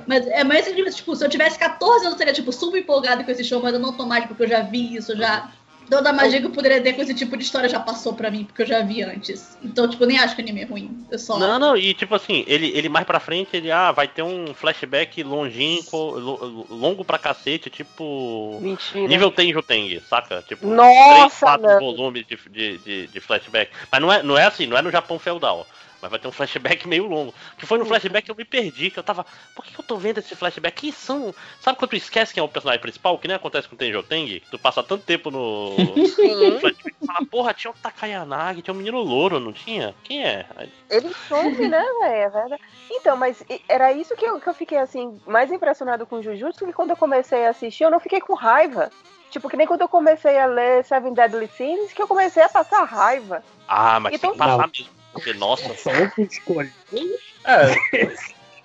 Mas 0.06 0.26
é 0.28 0.44
mais 0.44 0.66
tipo, 0.94 1.14
se 1.16 1.24
eu 1.24 1.28
tivesse 1.28 1.58
14 1.58 2.04
anos, 2.06 2.12
eu 2.12 2.18
seria, 2.18 2.32
tipo, 2.32 2.52
super 2.52 2.78
empolgado 2.78 3.24
com 3.24 3.30
esse 3.30 3.44
show, 3.44 3.60
mas 3.60 3.72
eu 3.72 3.80
não 3.80 3.92
tô 3.92 4.06
mais, 4.06 4.24
porque 4.26 4.44
eu 4.44 4.48
já 4.48 4.60
vi 4.60 4.96
isso, 4.96 5.12
eu 5.12 5.16
já. 5.16 5.50
Toda 5.91 6.10
a 6.10 6.12
magia 6.12 6.41
que 6.41 6.47
eu 6.47 6.51
poderia 6.51 6.81
ter 6.81 6.93
com 6.93 7.02
esse 7.02 7.12
tipo 7.15 7.36
de 7.36 7.43
história 7.43 7.69
já 7.69 7.81
passou 7.81 8.15
pra 8.15 8.31
mim, 8.31 8.44
porque 8.44 8.62
eu 8.62 8.67
já 8.67 8.81
vi 8.81 9.02
antes. 9.02 9.59
Então, 9.62 9.89
tipo, 9.89 10.07
nem 10.07 10.19
acho 10.19 10.36
que 10.36 10.41
o 10.41 10.44
anime 10.44 10.60
é 10.62 10.65
ruim. 10.65 11.05
Eu 11.10 11.19
só. 11.19 11.39
Não, 11.39 11.59
não, 11.59 11.77
e 11.77 11.93
tipo 11.94 12.15
assim, 12.15 12.44
ele, 12.47 12.69
ele 12.75 12.89
mais 12.89 13.05
pra 13.05 13.19
frente, 13.19 13.57
ele 13.57 13.70
ah, 13.73 13.91
vai 13.91 14.07
ter 14.07 14.23
um 14.23 14.55
flashback 14.55 15.23
longínquo, 15.23 15.97
lo- 15.97 16.67
longo 16.70 17.05
pra 17.05 17.19
cacete, 17.19 17.69
tipo. 17.69 18.59
Mentira. 18.62 19.09
Nível 19.09 19.31
Tenjo 19.33 19.62
Teng, 19.62 20.01
saca? 20.09 20.43
Tipo, 20.47 20.67
Nossa, 20.69 21.47
4 21.47 21.67
não. 21.67 21.81
volumes 21.81 22.25
de, 22.27 22.39
de, 22.51 22.78
de, 22.78 23.07
de 23.09 23.20
flashback. 23.20 23.73
Mas 23.91 24.01
não 24.01 24.12
é, 24.12 24.23
não 24.23 24.39
é 24.39 24.44
assim, 24.47 24.67
não 24.67 24.77
é 24.77 24.83
no 24.83 24.91
Japão 24.91 25.19
feudal. 25.19 25.67
Mas 26.00 26.10
vai 26.10 26.18
ter 26.18 26.28
um 26.28 26.32
flashback 26.32 26.88
meio 26.88 27.06
longo. 27.06 27.34
Que 27.58 27.66
foi 27.66 27.78
no 27.78 27.84
flashback 27.84 28.24
que 28.24 28.30
eu 28.30 28.34
me 28.36 28.44
perdi, 28.44 28.90
que 28.90 28.98
eu 28.98 29.02
tava. 29.02 29.26
Por 29.54 29.64
que, 29.64 29.72
que 29.74 29.80
eu 29.80 29.84
tô 29.84 29.96
vendo 29.96 30.18
esse 30.18 30.34
flashback? 30.34 30.80
Quem 30.80 30.92
são. 30.92 31.34
Sabe 31.60 31.78
quando 31.78 31.90
tu 31.90 31.96
esquece 31.96 32.32
quem 32.32 32.40
é 32.40 32.44
o 32.44 32.48
personagem 32.48 32.80
principal? 32.80 33.18
Que 33.18 33.28
nem 33.28 33.36
acontece 33.36 33.68
com 33.68 33.74
o 33.74 33.78
Tenjo 33.78 34.02
Teng? 34.02 34.40
Que 34.40 34.50
tu 34.50 34.58
passa 34.58 34.82
tanto 34.82 35.04
tempo 35.04 35.30
no. 35.30 35.76
no 35.76 36.60
flashback 36.60 36.96
e 37.02 37.06
fala, 37.06 37.26
porra, 37.30 37.54
tinha 37.54 37.70
o 37.70 37.74
Takayanagi, 37.74 38.62
tinha 38.62 38.72
um 38.74 38.78
menino 38.78 38.98
louro, 39.00 39.38
não 39.38 39.52
tinha? 39.52 39.94
Quem 40.04 40.24
é? 40.24 40.46
Ele 40.88 41.12
some, 41.28 41.68
né, 41.68 41.84
velho? 42.00 42.04
É 42.14 42.28
verdade. 42.28 42.62
Então, 42.90 43.16
mas 43.16 43.42
era 43.68 43.92
isso 43.92 44.16
que 44.16 44.24
eu, 44.24 44.40
que 44.40 44.48
eu 44.48 44.54
fiquei, 44.54 44.78
assim, 44.78 45.20
mais 45.26 45.50
impressionado 45.52 46.06
com 46.06 46.22
Jujutsu, 46.22 46.66
que 46.66 46.72
quando 46.72 46.90
eu 46.90 46.96
comecei 46.96 47.46
a 47.46 47.50
assistir, 47.50 47.84
eu 47.84 47.90
não 47.90 48.00
fiquei 48.00 48.20
com 48.20 48.34
raiva. 48.34 48.90
Tipo, 49.30 49.48
que 49.48 49.56
nem 49.56 49.66
quando 49.66 49.82
eu 49.82 49.88
comecei 49.88 50.36
a 50.38 50.46
ler 50.46 50.84
Seven 50.84 51.14
Deadly 51.14 51.48
Sins, 51.56 51.92
que 51.92 52.02
eu 52.02 52.08
comecei 52.08 52.42
a 52.42 52.48
passar 52.48 52.82
raiva. 52.84 53.44
Ah, 53.68 54.00
mas 54.00 54.14
Então- 54.14 54.30
tem 54.30 54.38
que 54.38 54.44
passar 54.44 54.66
mesmo. 54.68 54.99
Porque, 55.12 55.32
nossa. 55.34 55.74
Só 55.76 55.90
que 56.14 56.22
escolheu. 56.22 56.70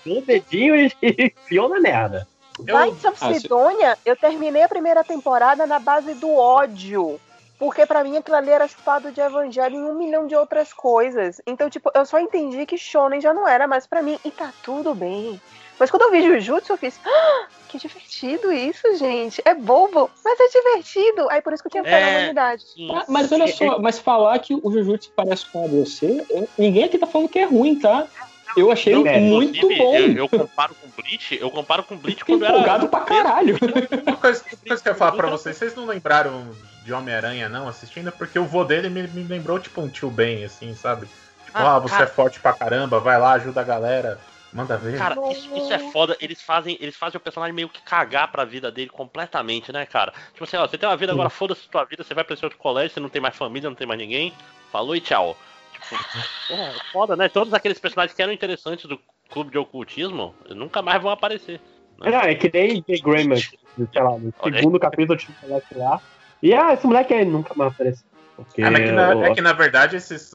o 0.06 0.22
dedinho 0.22 0.76
e 0.76 0.92
enfiou 1.02 1.70
na 1.70 1.80
merda. 1.80 2.28
Knights 2.60 3.04
of 3.04 3.18
Ah, 3.22 3.34
se- 3.34 3.42
Sidonia, 3.42 3.98
eu 4.06 4.16
terminei 4.16 4.64
a 4.64 4.70
primeira 4.70 5.04
temporada 5.04 5.66
na 5.68 5.80
base 5.80 6.14
do 6.14 6.34
ódio. 6.34 7.20
Porque 7.58 7.86
pra 7.86 8.04
mim 8.04 8.18
aquilo 8.18 8.36
ali 8.36 8.50
era 8.50 8.68
chupado 8.68 9.12
de 9.12 9.22
evangelho 9.22 9.76
e 9.76 9.90
um 9.90 9.94
milhão 9.98 10.28
de 10.28 10.36
outras 10.36 10.74
coisas. 10.74 11.42
Então, 11.48 11.70
tipo, 11.70 11.90
eu 11.96 12.06
só 12.06 12.20
entendi 12.20 12.66
que 12.66 12.78
Shonen 12.78 13.22
já 13.22 13.34
não 13.34 13.48
era 13.48 13.66
mais 13.68 13.88
pra 13.88 14.02
mim. 14.02 14.20
E 14.26 14.32
tá 14.32 14.52
tudo 14.62 14.94
bem. 14.94 15.40
Mas 15.80 15.92
quando 15.92 16.04
eu 16.04 16.12
vi 16.12 16.22
Jujutsu, 16.22 16.74
eu 16.74 16.78
fiz. 16.78 17.00
"Ah, 17.06 17.48
que 17.68 17.78
divertido 17.78 18.52
isso, 18.52 18.96
gente. 18.98 19.42
É 19.44 19.54
bobo, 19.54 20.10
mas 20.24 20.40
é 20.40 20.48
divertido. 20.48 21.30
Aí 21.30 21.42
por 21.42 21.54
isso 21.54 21.62
que 21.64 21.68
eu 21.68 21.72
tinha 21.72 21.84
fé 21.84 21.90
na 22.00 22.08
É, 22.08 22.18
humanidade. 22.18 22.64
Ah, 22.94 23.06
Mas 23.10 23.32
olha 23.32 23.48
só, 23.48 23.80
mas 23.80 24.00
falar 24.00 24.38
que 24.40 24.54
o 24.56 24.72
Jujutsu 24.72 25.12
parece 25.16 25.46
com 25.48 25.66
a 25.66 25.68
DC, 25.68 26.26
eu- 26.30 26.48
ninguém 26.58 26.84
aqui 26.86 26.98
tá 26.98 27.06
falando 27.08 27.30
que 27.30 27.40
é 27.40 27.46
ruim, 27.46 27.78
tá? 27.80 28.08
Eu 28.56 28.72
achei 28.72 28.94
Não, 28.94 29.04
muito 29.04 29.68
bom. 29.68 29.96
Eu, 29.98 30.14
eu 30.14 30.30
comparo 30.30 30.74
com 30.76 30.88
Bleach, 31.02 31.38
eu 31.42 31.52
comparo 31.52 31.84
com 31.84 31.98
Bleach 31.98 32.20
Fiquei 32.20 32.36
quando 32.36 32.46
era. 32.46 32.54
empolgado 32.54 32.88
pra 32.88 33.02
caralho. 33.02 33.58
Uma 33.62 34.16
coisa, 34.16 34.44
uma 34.46 34.66
coisa 34.68 34.82
que 34.82 34.88
eu 34.88 34.92
ia 34.94 34.96
falar 34.98 35.12
pra 35.12 35.28
vocês, 35.30 35.58
vocês 35.58 35.76
não 35.76 35.86
lembraram 35.86 36.48
de 36.86 36.94
Homem-Aranha, 36.94 37.50
não, 37.50 37.68
assistindo? 37.68 38.14
Porque 38.14 38.40
o 38.40 38.46
vô 38.46 38.64
dele 38.64 38.90
me, 38.90 39.04
me 39.10 39.24
lembrou, 39.24 39.60
tipo, 39.60 39.82
um 39.82 39.90
tio 39.90 40.10
Ben, 40.10 40.46
assim, 40.46 40.74
sabe? 40.74 41.06
Tipo, 41.46 41.58
Ah, 41.58 41.76
ah, 41.76 41.80
você 41.80 41.96
cara. 41.96 42.04
é 42.06 42.08
forte 42.08 42.40
pra 42.40 42.54
caramba, 42.54 42.98
vai 43.02 43.20
lá, 43.20 43.34
ajuda 43.34 43.60
a 43.60 43.64
galera, 43.66 44.20
manda 44.56 44.78
ver. 44.78 44.98
Cara, 44.98 45.16
isso, 45.32 45.56
isso 45.56 45.74
é 45.74 45.80
foda. 45.92 46.18
Eles 46.22 46.42
fazem, 46.42 46.78
eles 46.80 46.96
fazem 46.96 47.18
o 47.18 47.22
personagem 47.22 47.54
meio 47.54 47.68
que 47.68 47.82
cagar 47.82 48.32
pra 48.32 48.46
vida 48.46 48.72
dele 48.72 48.90
completamente, 48.90 49.72
né, 49.72 49.86
cara? 49.86 50.14
Tipo 50.32 50.46
assim, 50.46 50.56
ó, 50.56 50.66
você 50.66 50.78
tem 50.78 50.88
uma 50.88 50.96
vida 50.96 51.12
agora, 51.12 51.30
foda-se 51.30 51.68
tua 51.70 51.84
vida, 51.84 52.04
você 52.04 52.14
vai 52.14 52.24
pra 52.24 52.34
esse 52.34 52.46
outro 52.46 52.58
colégio, 52.58 52.94
você 52.94 53.00
não 53.00 53.10
tem 53.10 53.22
mais 53.22 53.36
família, 53.36 53.70
não 53.70 53.76
tem 53.76 53.86
mais 53.86 54.00
ninguém. 54.00 54.34
Falou 54.72 54.96
e 54.96 55.02
tchau. 55.02 55.38
Tipo, 55.74 55.96
é 56.54 56.74
foda, 56.94 57.16
né? 57.18 57.28
Todos 57.28 57.54
aqueles 57.54 57.78
personagens 57.78 58.16
que 58.16 58.22
eram 58.22 58.32
interessantes 58.32 58.86
do 58.86 58.98
clube 59.30 59.52
de 59.52 59.58
ocultismo 59.58 60.34
nunca 60.50 60.82
mais 60.82 61.02
vão 61.02 61.12
aparecer. 61.12 61.60
Não, 61.98 62.08
é 62.08 62.36
que 62.36 62.50
nem 62.54 62.84
Jay 62.88 63.00
Graham, 63.00 63.38
sei 63.38 63.58
lá, 63.96 64.18
no 64.18 64.34
Olha 64.40 64.56
aí. 64.56 64.60
segundo 64.60 64.80
capítulo 64.80 65.18
tinha 65.18 65.36
um 65.44 65.48
moleque 65.48 65.78
lá. 65.78 66.02
E 66.42 66.54
ah, 66.54 66.74
esse 66.74 66.86
moleque 66.86 67.14
aí 67.14 67.26
nunca 67.26 67.54
mais 67.56 67.74
apareceu. 67.74 68.06
Porque 68.36 68.62
É, 68.62 68.70
mas 68.70 68.84
que 68.84 68.92
na, 68.92 69.16
o- 69.16 69.24
é 69.24 69.34
que 69.34 69.42
na 69.42 69.54
verdade 69.54 69.96
esses 69.96 70.32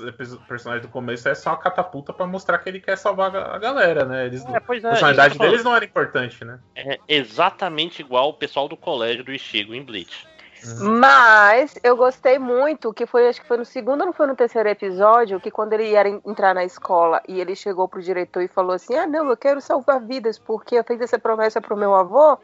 personagens 0.48 0.86
do 0.86 0.90
começo 0.92 1.28
é 1.28 1.34
só 1.34 1.50
uma 1.50 1.58
catapulta 1.58 2.12
pra 2.12 2.26
mostrar 2.26 2.58
que 2.58 2.68
ele 2.68 2.80
quer 2.80 2.96
salvar 2.96 3.34
a 3.36 3.54
a 3.54 3.58
galera, 3.58 4.04
né? 4.04 4.26
Eles, 4.26 4.44
É, 4.46 4.60
pois 4.60 4.82
é, 4.84 4.86
a 4.86 4.90
personalidade 4.90 5.34
eu 5.34 5.40
deles 5.40 5.64
não 5.64 5.74
era 5.74 5.84
importante, 5.84 6.44
né? 6.44 6.58
É 6.74 6.98
exatamente 7.08 8.00
igual 8.00 8.30
o 8.30 8.34
pessoal 8.34 8.68
do 8.68 8.76
colégio 8.76 9.24
do 9.24 9.32
Ichigo 9.32 9.74
em 9.74 9.82
Bleach. 9.82 10.26
Mas 10.78 11.74
eu 11.82 11.96
gostei 11.96 12.38
muito, 12.38 12.92
que 12.92 13.06
foi, 13.06 13.28
acho 13.28 13.40
que 13.40 13.46
foi 13.48 13.56
no 13.56 13.64
segundo 13.64 14.00
ou 14.00 14.06
não 14.06 14.12
foi 14.12 14.26
no 14.26 14.36
terceiro 14.36 14.68
episódio, 14.68 15.40
que 15.40 15.50
quando 15.50 15.72
ele 15.72 15.90
ia 15.90 16.06
en- 16.08 16.20
entrar 16.26 16.54
na 16.54 16.64
escola 16.64 17.22
e 17.28 17.40
ele 17.40 17.56
chegou 17.56 17.88
pro 17.88 18.02
diretor 18.02 18.42
e 18.42 18.48
falou 18.48 18.72
assim: 18.72 18.94
Ah, 18.94 19.06
não, 19.06 19.28
eu 19.28 19.36
quero 19.36 19.60
salvar 19.60 20.00
vidas, 20.00 20.38
porque 20.38 20.74
eu 20.76 20.84
fiz 20.84 21.00
essa 21.00 21.18
promessa 21.18 21.60
pro 21.60 21.76
meu 21.76 21.94
avô. 21.94 22.38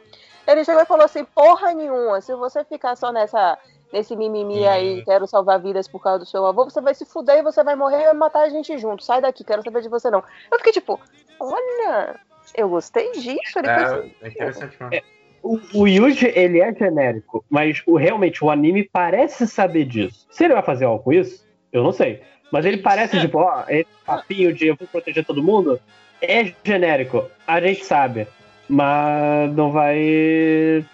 Ele 0.47 0.65
chegou 0.65 0.83
e 0.83 0.87
falou 0.87 1.05
assim: 1.05 1.25
Porra 1.25 1.75
nenhuma, 1.75 2.21
se 2.21 2.35
você 2.35 2.65
ficar 2.65 2.97
só 2.97 3.13
nessa. 3.13 3.59
Nesse 3.93 4.17
mimimi 4.17 4.67
aí, 4.67 5.05
quero 5.05 5.27
salvar 5.27 5.61
vidas 5.61 5.87
por 5.87 6.03
causa 6.03 6.19
do 6.21 6.27
seu 6.27 6.45
avô, 6.45 6.65
você 6.65 6.81
vai 6.81 6.95
se 6.95 7.05
fuder 7.05 7.39
e 7.39 7.43
você 7.43 7.63
vai 7.63 7.77
morrer 7.77 8.03
e 8.03 8.05
vai 8.07 8.15
matar 8.15 8.43
a 8.43 8.49
gente 8.49 8.77
junto. 8.79 9.05
Sai 9.05 9.21
daqui, 9.21 9.45
quero 9.45 9.63
saber 9.63 9.83
de 9.83 9.89
você 9.89 10.11
não. 10.11 10.23
Eu 10.51 10.59
fiquei 10.59 10.73
tipo, 10.73 11.01
olha, 11.39 12.19
eu 12.55 12.69
gostei 12.69 13.13
disso. 13.13 13.59
Ele 13.59 13.69
É, 13.69 14.27
é 14.27 14.29
interessante 14.29 14.77
mesmo. 14.81 15.07
O, 15.43 15.61
o 15.75 15.87
Yuji, 15.87 16.33
ele 16.35 16.61
é 16.61 16.75
genérico, 16.75 17.45
mas 17.49 17.81
o, 17.87 17.97
realmente 17.97 18.45
o 18.45 18.51
anime 18.51 18.89
parece 18.93 19.47
saber 19.47 19.85
disso. 19.85 20.27
Se 20.31 20.45
ele 20.45 20.55
vai 20.55 20.63
fazer 20.63 20.87
algo 20.87 21.05
com 21.05 21.13
isso, 21.13 21.47
eu 21.73 21.85
não 21.85 21.93
sei. 21.93 22.21
Mas 22.51 22.65
ele 22.65 22.79
parece, 22.79 23.21
tipo, 23.21 23.39
ó, 23.39 23.65
esse 23.69 23.87
papinho 24.05 24.53
de 24.53 24.69
eu 24.69 24.77
vou 24.77 24.89
proteger 24.89 25.25
todo 25.25 25.43
mundo 25.43 25.81
é 26.21 26.53
genérico. 26.65 27.25
A 27.47 27.61
gente 27.61 27.85
sabe. 27.85 28.27
Mas 28.69 29.53
não 29.55 29.71
vai. 29.71 30.85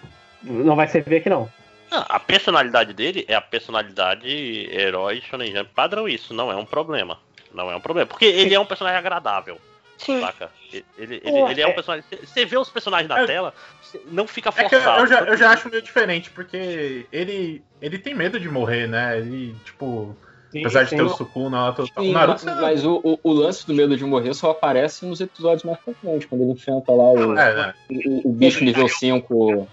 Não 0.43 0.75
vai 0.75 0.87
servir 0.87 1.17
aqui, 1.17 1.29
não. 1.29 1.49
A 1.93 2.19
personalidade 2.19 2.93
dele 2.93 3.23
é 3.27 3.35
a 3.35 3.41
personalidade 3.41 4.27
herói 4.71 5.21
Shonen 5.21 5.51
Jump 5.55 5.69
padrão, 5.75 6.07
isso 6.07 6.33
não 6.33 6.51
é 6.51 6.55
um 6.55 6.65
problema. 6.65 7.19
Não 7.53 7.69
é 7.71 7.75
um 7.75 7.81
problema. 7.81 8.07
Porque 8.07 8.25
ele 8.25 8.53
é 8.55 8.59
um 8.59 8.65
personagem 8.65 8.97
agradável. 8.97 9.57
Saca? 9.97 10.49
Ele, 10.71 10.85
ele, 10.97 11.15
ele- 11.23 11.31
Pô, 11.31 11.49
ele 11.49 11.61
é 11.61 11.67
um 11.67 11.69
é- 11.69 11.73
personagem. 11.73 12.03
Você 12.23 12.45
vê 12.45 12.57
os 12.57 12.69
personagens 12.69 13.07
na 13.07 13.21
É- 13.21 13.25
tela, 13.25 13.53
não 14.07 14.27
fica 14.27 14.49
É 14.49 14.51
que 14.51 14.75
eu, 14.75 14.81
forçado. 14.81 14.99
eu 15.01 15.07
já, 15.07 15.19
eu 15.21 15.37
já 15.37 15.51
acho 15.51 15.69
meio 15.69 15.81
diferente, 15.81 16.29
porque 16.31 17.05
ele, 17.11 17.63
ele 17.81 17.97
tem 17.99 18.13
medo 18.15 18.39
de 18.39 18.49
morrer, 18.49 18.87
né? 18.87 19.17
Ele, 19.19 19.55
tipo, 19.63 20.17
apesar 20.49 20.83
de 20.83 20.89
sim. 20.89 20.97
ter 20.97 21.03
o 21.03 21.09
Sukuna 21.09 21.69
lá, 21.69 21.75
o 21.77 21.85
Sim, 22.01 22.11
Naruto. 22.11 22.43
mas, 22.45 22.59
mas 22.59 22.85
o, 22.85 22.99
o- 23.03 23.19
o 23.23 23.31
lance 23.31 23.65
do 23.67 23.73
medo 23.73 23.95
de 23.95 24.03
morrer 24.03 24.33
só 24.33 24.49
aparece 24.51 25.05
nos 25.05 25.21
episódios 25.21 25.63
mais 25.63 25.79
frequentes, 25.79 26.27
quando 26.27 26.41
ele 26.41 26.51
enfrenta 26.53 26.91
lá 26.91 27.11
o, 27.11 27.37
É, 27.37 27.55
né? 27.55 27.73
o, 27.89 28.29
o 28.29 28.33
bicho 28.33 28.63
nível 28.63 28.87
5 28.89 29.69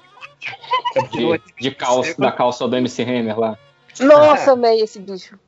de, 1.12 1.40
de 1.60 1.70
calça, 1.74 2.14
da 2.20 2.32
calça 2.32 2.66
do 2.68 2.76
MC 2.76 3.02
Hammer 3.02 3.38
lá. 3.38 3.58
Nossa, 4.00 4.52
amei 4.52 4.80
esse 4.80 4.98
bicho. 4.98 5.38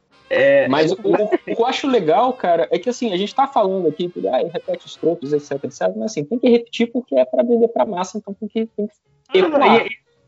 Mas 0.70 0.90
o, 0.92 0.94
o- 1.02 1.24
o 1.24 1.28
que 1.38 1.52
eu 1.60 1.66
acho 1.66 1.86
legal, 1.86 2.32
cara, 2.32 2.66
é 2.70 2.78
que 2.78 2.88
assim, 2.88 3.12
a 3.12 3.16
gente 3.18 3.34
tá 3.34 3.46
falando 3.46 3.86
aqui, 3.88 4.08
que, 4.08 4.26
ah, 4.26 4.38
repete 4.50 4.86
os 4.86 4.96
tropos, 4.96 5.32
etc, 5.32 5.52
etc, 5.64 5.80
mas 5.94 6.12
assim, 6.12 6.24
tem 6.24 6.38
que 6.38 6.48
repetir 6.48 6.90
porque 6.90 7.14
é 7.16 7.24
pra 7.24 7.42
vender 7.42 7.68
pra 7.68 7.84
massa, 7.84 8.16
então 8.18 8.32
tem 8.34 8.48
que, 8.48 8.66
tem 8.74 8.88
que 9.30 9.38
ecoar. 9.38 9.84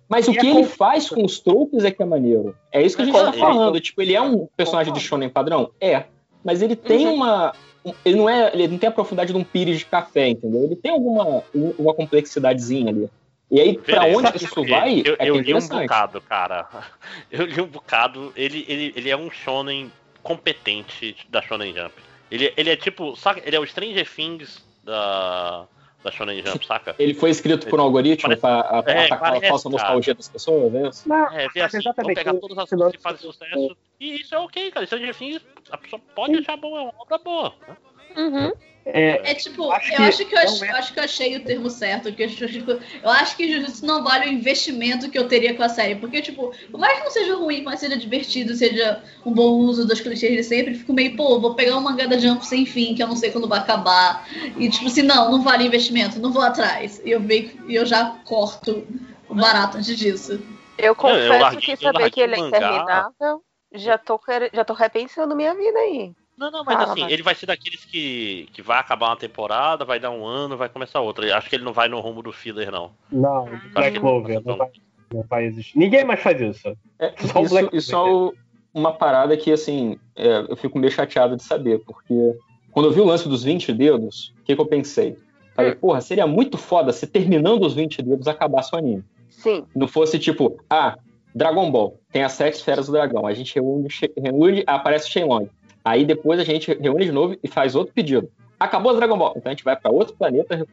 Mas 0.06 0.28
o 0.28 0.32
e 0.32 0.36
que 0.36 0.46
é 0.46 0.50
ele 0.50 0.64
faz 0.64 1.08
com 1.08 1.24
os 1.24 1.40
tropos 1.40 1.82
é 1.84 1.90
que 1.90 2.02
é 2.02 2.04
maneiro. 2.04 2.54
É 2.70 2.82
isso 2.82 2.94
que 2.94 3.00
a 3.02 3.04
gente 3.06 3.14
tá 3.18 3.32
falando. 3.32 3.80
Tipo, 3.80 4.02
ele 4.02 4.14
é 4.14 4.20
um 4.20 4.46
personagem 4.54 4.92
de 4.92 5.00
shonen 5.00 5.30
padrão? 5.30 5.70
É. 5.80 6.04
Mas 6.44 6.60
ele 6.60 6.76
tem 6.76 7.06
Uhum. 7.06 7.14
uma... 7.14 7.52
um- 7.86 7.94
Ele 8.04 8.16
não, 8.18 8.28
é, 8.28 8.50
ele 8.52 8.68
não 8.68 8.76
tem 8.78 8.88
a 8.88 8.92
profundidade 8.92 9.32
de 9.32 9.38
um 9.38 9.42
pires 9.42 9.78
de 9.78 9.86
café, 9.86 10.28
entendeu? 10.28 10.62
Ele 10.64 10.76
tem 10.76 10.92
alguma 10.92 11.42
um- 11.54 11.72
uma 11.78 11.94
complexidadezinha 11.94 12.90
ali. 12.90 13.08
E 13.50 13.60
aí, 13.60 13.78
pra 13.78 14.05
onde 14.06 14.32
que 14.32 14.44
isso 14.44 14.64
vai, 14.66 15.02
Eu, 15.05 15.16
é 15.18 15.28
eu 15.28 15.36
é 15.36 15.40
li 15.40 15.55
um 15.55 15.68
bocado, 15.68 16.20
cara. 16.20 16.66
Eu 17.31 17.44
li 17.47 17.60
um 17.60 17.66
bocado. 17.66 18.32
Ele, 18.34 18.64
ele, 18.68 18.92
ele 18.97 19.10
é 19.10 19.16
um 19.16 19.31
shonen 19.31 19.92
competente 20.23 21.16
da 21.28 21.40
Shonen 21.42 21.74
Jump. 21.74 21.92
Ele, 22.31 22.52
ele 22.56 22.70
é 22.70 22.76
tipo. 22.76 23.14
Saca? 23.16 23.42
Ele 23.44 23.55
é 23.55 23.60
o 23.60 23.66
Stranger 23.66 24.08
Things 24.10 24.64
da, 24.82 25.66
da 26.02 26.10
Shonen 26.10 26.42
Jump, 26.44 26.64
saca? 26.66 26.94
Ele 26.98 27.12
foi 27.14 27.31
escrito 27.31 27.66
por 27.68 27.78
um 27.78 27.82
algoritmo 27.84 28.36
pra 28.36 28.60
a- 28.62 28.82
É, 28.86 29.05
atacar 29.05 29.18
parece, 29.20 29.44
a 29.47 29.48
falsa 29.50 29.64
cara. 29.70 29.73
nostalgia 29.73 30.14
das 30.14 30.28
pessoas, 30.28 30.74
é 30.74 30.89
isso? 30.89 31.12
É, 31.12 31.48
vê 31.50 31.60
assim, 31.60 31.78
vamos 31.82 32.14
pegar 32.14 32.34
todas 32.34 32.58
as 32.58 32.68
coisas 32.70 32.92
que 32.92 32.98
fazem 32.98 33.20
sucesso. 33.20 33.76
E 34.00 34.20
isso 34.20 34.34
é 34.34 34.39
ok, 34.39 34.70
cara. 34.70 34.86
Stranger 34.86 35.14
Things, 35.14 35.42
a 35.70 35.76
pessoa 35.76 36.00
pode 36.14 36.36
achar 36.39 36.56
bom, 36.56 36.76
é 36.78 36.81
uma 36.82 36.94
obra 36.98 37.18
boa. 37.18 37.55
né? 37.68 37.76
Uhum. 38.16 38.52
É, 38.86 39.31
É 39.31 39.34
tipo, 39.34 39.70
Acho 39.70 39.91
eu 39.92 39.97
que 39.97 40.02
acho 40.02 40.26
que 40.26 40.34
eu, 40.36 40.44
não 40.44 40.52
ach- 40.52 40.62
é- 40.62 40.70
eu 40.70 40.76
acho 40.76 40.92
que 40.92 41.00
eu 41.00 41.05
achei 41.05 41.36
o 41.36 41.44
termo 41.44 41.70
certo. 41.70 42.12
Que 42.12 42.23
eu, 42.23 42.26
acho- 42.26 42.47
tipo, 42.49 42.70
eu 42.73 43.10
acho 43.10 43.34
que 43.34 43.50
Jujutsu 43.50 43.86
não 43.86 44.05
vale 44.05 44.26
o 44.28 44.33
investimento 44.33 45.10
que 45.10 45.18
eu 45.18 45.26
teria 45.26 45.55
com 45.55 45.62
a 45.62 45.70
série. 45.70 45.94
Porque, 45.97 46.20
tipo, 46.20 46.52
por 46.70 46.78
mais 46.78 46.99
que 46.99 47.05
não 47.05 47.10
seja 47.10 47.34
ruim, 47.34 47.62
mas 47.62 47.81
seja 47.81 47.97
divertido, 47.97 48.55
seja 48.55 49.02
um 49.24 49.33
bom 49.33 49.52
uso 49.60 49.86
dos 49.86 50.02
clichês 50.02 50.36
de 50.36 50.42
sempre, 50.42 50.74
fico 50.74 50.92
meio, 50.92 51.16
pô, 51.16 51.41
vou 51.41 51.55
pegar 51.55 51.78
um 51.78 51.81
mangá 51.81 52.05
da 52.07 52.18
Jump 52.18 52.44
sem 52.44 52.66
fim, 52.66 52.94
que 52.94 53.02
eu 53.02 53.07
não 53.08 53.16
sei 53.16 53.31
quando 53.31 53.49
vai 53.49 53.58
acabar. 53.60 54.28
E, 54.58 54.68
tipo 54.68 54.86
assim, 54.86 55.00
não, 55.02 55.31
não 55.31 55.41
vale 55.41 55.65
investimento, 55.65 56.20
não 56.20 56.31
vou 56.31 56.42
atrás. 56.42 57.00
E 57.07 57.10
eu, 57.12 57.20
meio, 57.20 57.58
e 57.66 57.74
eu 57.74 57.86
já 57.86 58.20
corto 58.26 58.86
o 59.31 59.34
barato 59.34 59.78
antes 59.78 59.97
disso. 59.97 60.39
Eu 60.76 60.94
confesso 60.94 61.31
larguei- 61.41 61.60
que 61.62 61.73
eu 61.73 61.76
saber 61.78 62.10
que 62.10 62.20
ele 62.20 62.34
é 62.34 62.39
interminável, 62.49 63.42
já 63.73 63.97
tô, 63.97 64.20
já 64.52 64.62
tô 64.62 64.74
repensando 64.74 65.34
minha 65.34 65.55
vida 65.55 65.78
aí. 65.78 66.12
Não, 66.36 66.50
não, 66.50 66.64
mas 66.64 66.74
Fala, 66.76 66.92
assim, 66.92 67.00
vai. 67.02 67.12
ele 67.12 67.22
vai 67.22 67.34
ser 67.34 67.46
daqueles 67.46 67.84
que, 67.84 68.48
que 68.52 68.60
vai 68.60 68.78
acabar 68.78 69.08
uma 69.10 69.16
temporada, 69.16 69.84
vai 69.84 70.00
dar 70.00 70.10
um 70.10 70.24
ano, 70.26 70.56
vai 70.56 70.68
começar 70.68 71.00
outra. 71.00 71.36
Acho 71.36 71.48
que 71.48 71.56
ele 71.56 71.64
não 71.64 71.72
vai 71.72 71.88
no 71.88 72.00
rumo 72.00 72.22
do 72.22 72.32
filler, 72.32 72.70
não. 72.72 72.90
Não, 73.10 73.44
Black 73.72 73.98
Clover, 74.00 74.42
não 74.44 74.56
vai, 74.56 74.68
não 75.12 75.22
vai 75.22 75.44
existir. 75.44 75.78
Ninguém 75.78 76.04
mais 76.04 76.20
faz 76.20 76.40
isso. 76.40 76.76
É, 76.98 77.14
Só 77.26 77.40
o 77.40 77.44
isso, 77.44 77.54
Black 77.54 77.76
isso 77.76 77.94
é 77.94 77.98
o- 77.98 78.34
uma 78.72 78.92
parada 78.92 79.36
que, 79.36 79.52
assim, 79.52 79.96
é, 80.16 80.44
eu 80.48 80.56
fico 80.56 80.78
meio 80.78 80.90
chateado 80.92 81.36
de 81.36 81.44
saber, 81.44 81.78
porque 81.86 82.36
quando 82.72 82.86
eu 82.86 82.92
vi 82.92 83.00
o 83.00 83.04
lance 83.04 83.28
dos 83.28 83.44
20 83.44 83.72
dedos, 83.72 84.34
o 84.40 84.44
que, 84.44 84.56
que 84.56 84.60
eu 84.60 84.66
pensei? 84.66 85.16
Falei, 85.54 85.76
porra, 85.76 86.00
seria 86.00 86.26
muito 86.26 86.58
foda 86.58 86.92
se 86.92 87.06
terminando 87.06 87.62
os 87.64 87.74
20 87.74 88.02
dedos 88.02 88.26
acabasse 88.26 88.74
o 88.74 88.78
anime. 88.78 89.04
Sim. 89.30 89.64
Não 89.72 89.86
fosse 89.86 90.18
tipo, 90.18 90.58
ah, 90.68 90.96
Dragon 91.32 91.70
Ball, 91.70 92.00
tem 92.10 92.24
as 92.24 92.32
sete 92.32 92.54
esferas 92.54 92.86
do 92.86 92.92
dragão, 92.92 93.24
a 93.24 93.32
gente 93.34 93.54
reúne, 93.54 93.86
reúne 94.20 94.64
aparece 94.66 95.08
Shenlong. 95.08 95.48
Aí 95.84 96.04
depois 96.06 96.40
a 96.40 96.44
gente 96.44 96.72
reúne 96.80 97.04
de 97.04 97.12
novo 97.12 97.36
e 97.42 97.48
faz 97.48 97.74
outro 97.74 97.92
pedido. 97.92 98.30
Acabou 98.58 98.92
o 98.92 98.96
Dragon 98.96 99.18
Ball. 99.18 99.34
Então 99.36 99.50
a 99.50 99.54
gente 99.54 99.64
vai 99.64 99.76
pra 99.76 99.90
outro 99.90 100.16
planeta, 100.16 100.66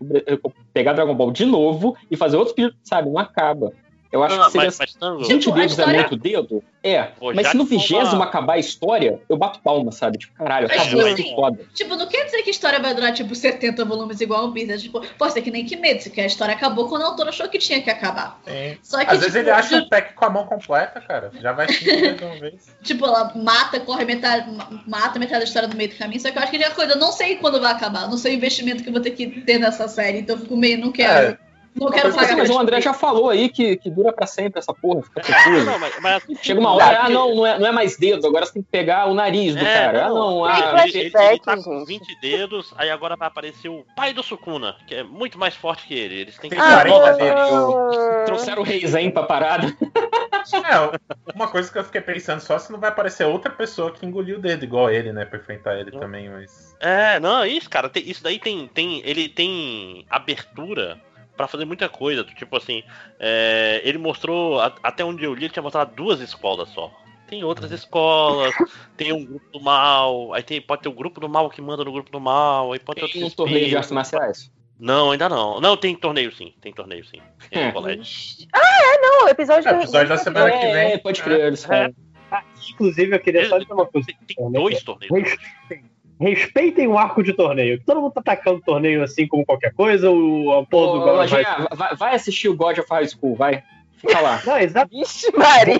pegar 0.74 0.94
Dragon 0.94 1.14
Ball 1.14 1.32
de 1.32 1.46
novo 1.46 1.98
e 2.10 2.16
fazer 2.16 2.38
outro 2.38 2.54
pedido, 2.54 2.76
sabe? 2.84 3.10
Não 3.10 3.18
acaba. 3.20 3.74
Eu 4.12 4.22
acho 4.24 4.36
Não, 4.36 4.46
que 4.46 4.52
seria. 4.52 4.68
mas- 4.68 4.78
mas, 4.80 4.94
Tango- 4.96 5.24
20 5.24 5.40
Tipo, 5.42 5.52
a 5.54 5.56
dedos 5.56 5.72
história- 5.72 5.92
é 5.96 6.00
muito 6.02 6.16
dedo? 6.18 6.64
É. 6.84 7.04
Pô, 7.04 7.34
mas 7.34 7.48
se 7.48 7.56
no 7.56 7.64
que 7.66 7.78
vigésimo 7.78 8.22
acabar 8.22 8.54
a 8.54 8.58
história, 8.58 9.22
eu 9.30 9.38
bato 9.38 9.60
palma, 9.62 9.92
sabe? 9.92 10.18
Tipo, 10.18 10.34
caralho, 10.34 10.68
Mas, 10.68 10.82
acabou, 10.82 11.04
tipo 11.04 11.16
que 11.16 11.22
assim, 11.22 11.36
foda. 11.36 11.60
Tipo, 11.74 11.96
não 11.96 12.08
quer 12.08 12.26
dizer 12.26 12.42
que 12.44 12.50
a 12.50 12.52
história 12.52 12.80
vai 12.80 12.94
durar, 12.94 13.14
tipo, 13.14 13.34
70 13.34 13.86
volumes 13.86 14.20
igual 14.20 14.46
o 14.46 14.52
Business. 14.52 14.82
Tipo, 14.82 15.02
pode 15.18 15.32
ser 15.34 15.42
que 15.42 15.50
nem 15.52 15.64
Kimetsu, 15.64 16.10
que 16.10 16.20
a 16.20 16.26
história 16.26 16.54
acabou 16.54 16.90
quando 16.90 17.04
a 17.04 17.06
autora 17.06 17.30
achou 17.30 17.48
que 17.48 17.58
tinha 17.58 17.82
que 17.82 17.90
acabar. 17.90 18.42
Sim. 18.46 18.78
Só 18.84 18.98
que, 19.00 19.06
Às 19.06 19.12
vezes 19.20 19.26
tipo, 19.28 19.38
ele 19.38 19.52
acha 19.52 19.76
um 19.78 19.88
pack 19.88 20.14
com 20.14 20.26
a 20.26 20.30
mão 20.30 20.46
completa, 20.46 21.00
cara. 21.00 21.32
Já 21.40 21.54
vai 21.54 21.68
cinco 21.72 21.86
vezes 21.86 22.18
de 22.18 22.24
uma 22.26 22.36
vez. 22.40 22.54
Tipo, 22.84 23.06
ela 23.06 23.32
mata, 23.36 23.80
corre 23.80 24.04
metade, 24.04 24.52
ma- 24.52 24.84
mata 24.88 25.18
metade 25.20 25.40
da 25.40 25.46
história 25.46 25.70
no 25.70 25.76
meio 25.76 25.90
do 25.90 25.96
caminho. 25.96 26.20
Só 26.20 26.32
que 26.32 26.38
eu 26.38 26.42
acho 26.42 26.52
que 26.52 26.58
é 26.62 26.70
coisa, 26.72 26.94
eu 26.94 26.98
não 27.00 27.12
sei 27.14 27.38
quando 27.38 27.62
vai 27.62 27.72
acabar. 27.72 28.10
Não 28.10 28.18
sei 28.18 28.34
o 28.34 28.38
investimento 28.38 28.84
que 28.84 28.90
eu 28.90 28.94
vou 28.94 29.02
ter 29.02 29.12
que 29.12 29.28
ter 29.42 29.58
nessa 29.58 29.88
série. 29.88 30.20
Então 30.20 30.36
eu 30.36 30.42
fico 30.42 30.58
meio, 30.58 30.78
não 30.80 30.92
quero. 30.92 31.38
Não 31.74 31.90
quero 31.90 32.10
que- 32.12 32.16
pagar 32.18 32.38
mas 32.38 32.50
o 32.50 32.60
André 32.60 32.82
já 32.82 32.94
falou 32.94 33.30
aí 33.30 33.48
que, 33.50 33.78
que 33.78 33.90
dura 33.90 34.12
pra 34.12 34.28
sempre 34.28 34.60
essa 34.60 34.74
porra, 34.74 35.02
fica 35.04 35.22
confuso. 35.22 35.66
Não, 35.66 35.80
mas, 35.80 36.00
mas 36.02 36.24
Chega 36.42 36.60
uma 36.60 36.74
hora, 36.74 37.04
ah, 37.04 37.10
não, 37.10 37.36
não 37.36 37.46
é, 37.48 37.58
não 37.60 37.68
é 37.68 37.72
mais 37.72 37.98
dedo, 37.98 38.28
agora 38.28 38.46
você 38.46 38.54
tem 38.54 38.62
que 38.64 38.70
pegar 38.70 39.08
o 39.08 39.14
nariz 39.14 39.56
do 39.56 39.66
É, 39.66 39.74
cara. 39.86 40.06
Ah, 40.06 40.10
não, 40.10 40.44
ah, 40.46 40.84
ele, 40.86 40.98
ele- 41.00 41.12
ele 41.18 41.40
tá 41.40 41.56
com 41.58 41.86
20 41.86 42.20
dedos, 42.20 42.74
aí 42.78 42.90
agora 42.90 43.16
vai 43.16 43.28
aparecer 43.28 43.70
o 43.70 43.86
pai 43.96 44.14
do 44.14 44.22
Sukuna, 44.22 44.76
que 44.86 44.96
é 44.96 45.04
muito 45.04 45.40
mais 45.40 45.56
forte 45.56 45.88
que 45.88 45.94
ele. 45.94 46.16
Eles 46.22 46.38
têm 46.38 46.50
que 46.50 46.56
Tem 46.56 46.66
40 46.66 47.14
deles. 47.14 47.34
Ah, 47.36 48.24
Trouxeram 48.26 48.62
o 48.62 48.66
Reizen 48.66 49.10
pra 49.12 49.24
parada. 49.24 49.68
É, 50.54 51.34
uma 51.36 51.48
coisa 51.48 51.72
que 51.72 51.78
eu 51.78 51.84
fiquei 51.84 52.02
pensando 52.02 52.40
só 52.42 52.58
se 52.58 52.72
não 52.72 52.80
vai 52.80 52.90
aparecer 52.90 53.24
outra 53.26 53.52
pessoa 53.52 53.92
que 53.92 54.06
engoliu 54.06 54.38
o 54.38 54.42
dedo 54.42 54.64
igual 54.66 54.90
ele, 54.90 55.14
né? 55.14 55.24
Pra 55.24 55.38
enfrentar 55.40 55.80
ele 55.80 55.92
também, 55.92 56.30
mas. 56.30 56.76
É, 56.80 57.20
não, 57.20 57.46
isso, 57.46 57.70
cara, 57.70 57.90
isso 57.96 58.24
daí 58.24 58.40
tem, 58.40 58.68
tem. 58.68 59.02
Ele 59.06 59.30
tem 59.30 60.04
abertura 60.10 61.00
pra 61.48 61.52
fazer 61.52 61.66
muita 61.66 61.88
coisa. 61.90 62.24
Tipo 62.24 62.58
assim, 62.58 62.84
é, 63.20 63.82
ele 63.84 63.98
mostrou, 63.98 64.60
a- 64.60 64.76
até 64.84 65.04
onde 65.04 65.24
eu 65.24 65.34
li, 65.34 65.46
ele 65.46 65.54
tinha 65.54 65.64
mostrado 65.64 65.94
duas 65.96 66.20
escolas 66.20 66.70
só. 66.70 66.92
Tem 67.28 67.44
outras 67.44 67.72
escolas, 67.72 68.54
tem 68.98 69.14
um 69.14 69.24
grupo 69.24 69.46
do 69.54 69.62
mal, 69.62 70.34
aí 70.34 70.44
tem, 70.44 70.62
pode 70.62 70.82
ter 70.82 70.90
o 70.90 70.94
grupo 70.94 71.20
do 71.22 71.30
mal 71.30 71.50
que 71.50 71.62
manda 71.62 71.84
no 71.84 71.92
grupo 71.92 72.12
do 72.12 72.20
mal, 72.20 72.74
aí 72.74 72.80
pode 72.80 73.00
ter 73.00 73.08
Tem 73.08 73.22
um 73.22 73.26
outros 73.26 73.36
torneio 73.36 73.70
de 73.70 73.78
artes 73.78 73.92
marciais. 73.92 74.52
Não, 74.78 75.12
ainda 75.12 75.30
não. 75.30 75.62
Não, 75.62 75.78
tem 75.78 75.96
torneio 75.96 76.32
sim, 76.36 76.54
tem 76.60 76.74
torneio 76.74 77.06
sim. 77.06 77.22
Tem 77.50 77.64
É. 77.66 77.72
colégio. 77.72 78.48
Ah, 78.52 78.60
é, 78.84 78.98
não, 78.98 79.26
o 79.26 79.30
episódio, 79.30 79.70
É, 79.70 79.74
episódio 79.78 80.10
da 80.10 80.18
semana 80.18 80.52
que 80.52 80.66
vem. 80.68 80.92
É, 80.94 80.98
pode 80.98 81.22
crer, 81.22 81.40
eles 81.46 81.64
falam. 81.64 81.94
Ah, 82.32 82.44
inclusive, 82.70 83.16
eu 83.16 83.20
queria 83.20 83.48
só 83.48 83.60
dizer 83.60 83.74
uma 83.74 83.86
coisa. 83.86 84.08
Tem 84.28 84.52
dois 84.52 84.82
torneios. 84.84 85.14
Respeitem, 85.30 85.91
respeitem 86.30 86.88
o 86.88 86.98
arco 86.98 87.24
de 87.24 87.34
torneio. 87.34 87.82
Todo 87.86 88.02
mundo 88.02 88.14
tá 88.14 88.22
atacando 88.22 88.58
o 88.58 88.62
torneio 88.62 89.04
assim 89.04 89.28
como 89.28 89.46
qualquer 89.46 89.74
coisa. 89.74 90.10
O 90.10 90.52
a 90.52 90.66
porra 90.66 91.00
do 91.00 91.06
God 91.06 91.26
of 91.26 91.34
High 91.34 91.68
vai, 91.76 91.96
vai 91.96 92.16
assistir 92.16 92.50
o 92.50 92.56
God 92.56 92.78
of 92.78 92.88
High 92.90 93.08
School, 93.08 93.36
vai. 93.36 93.64
Fica 93.98 94.20
lá. 94.20 94.42
Não, 94.46 94.58
exato. 94.58 94.90
Vixe, 94.90 95.32
Maria. 95.36 95.80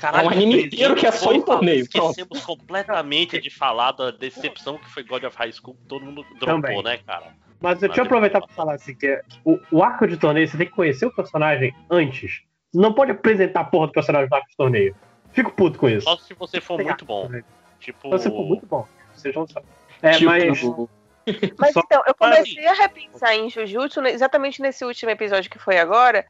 É 0.00 0.22
um 0.22 0.30
anime 0.30 0.66
inteiro 0.66 0.94
que 0.94 1.06
é 1.06 1.10
só 1.10 1.32
em 1.32 1.42
torneio, 1.42 1.88
pronto. 1.90 2.10
Esquecemos 2.10 2.44
completamente 2.44 3.40
de 3.40 3.50
falar 3.50 3.92
da 3.92 4.10
decepção 4.12 4.78
que 4.78 4.88
foi 4.88 5.02
God 5.02 5.24
of 5.24 5.36
High 5.36 5.52
School, 5.52 5.74
que 5.74 5.88
todo 5.88 6.04
mundo 6.04 6.24
dropou, 6.38 6.62
Também. 6.62 6.82
né, 6.82 6.98
cara? 6.98 7.34
Mas 7.60 7.82
eu 7.82 7.88
tinha 7.88 8.04
aproveitar 8.04 8.40
pra 8.40 8.54
falar 8.54 8.74
assim, 8.74 8.94
que 8.94 9.20
o, 9.44 9.58
o 9.72 9.82
arco 9.82 10.06
de 10.06 10.16
torneio, 10.16 10.46
você 10.46 10.56
tem 10.56 10.66
que 10.66 10.72
conhecer 10.72 11.06
o 11.06 11.14
personagem 11.14 11.74
antes. 11.90 12.42
Você 12.70 12.80
não 12.80 12.92
pode 12.92 13.10
apresentar 13.10 13.60
a 13.60 13.64
porra 13.64 13.88
do 13.88 13.92
personagem 13.92 14.28
no 14.30 14.36
arco 14.36 14.48
de 14.48 14.56
torneio. 14.56 14.94
Fico 15.32 15.52
puto 15.52 15.78
com 15.78 15.88
isso. 15.88 16.02
Só 16.02 16.16
se 16.16 16.32
você 16.34 16.60
for 16.60 16.76
Tem 16.76 16.86
muito 16.86 17.02
arco 17.02 17.04
bom. 17.04 17.22
torneio. 17.22 17.44
Tipo. 17.80 18.02
Se 18.02 18.08
você 18.10 18.30
for 18.30 18.46
muito 18.46 18.66
bom. 18.66 18.86
Vocês 19.18 19.34
não 19.34 19.46
sabem. 19.46 19.68
É, 20.02 20.12
Tipo, 20.12 20.30
mas. 20.30 20.88
Mas 21.58 21.74
Só- 21.74 21.82
então, 21.84 22.02
eu 22.06 22.14
comecei 22.14 22.66
a 22.66 22.72
repensar 22.72 23.34
em 23.34 23.50
Jujutsu 23.50 24.00
né, 24.00 24.10
exatamente 24.12 24.62
nesse 24.62 24.82
último 24.82 25.10
episódio 25.10 25.50
que 25.50 25.58
foi 25.58 25.78
agora. 25.78 26.24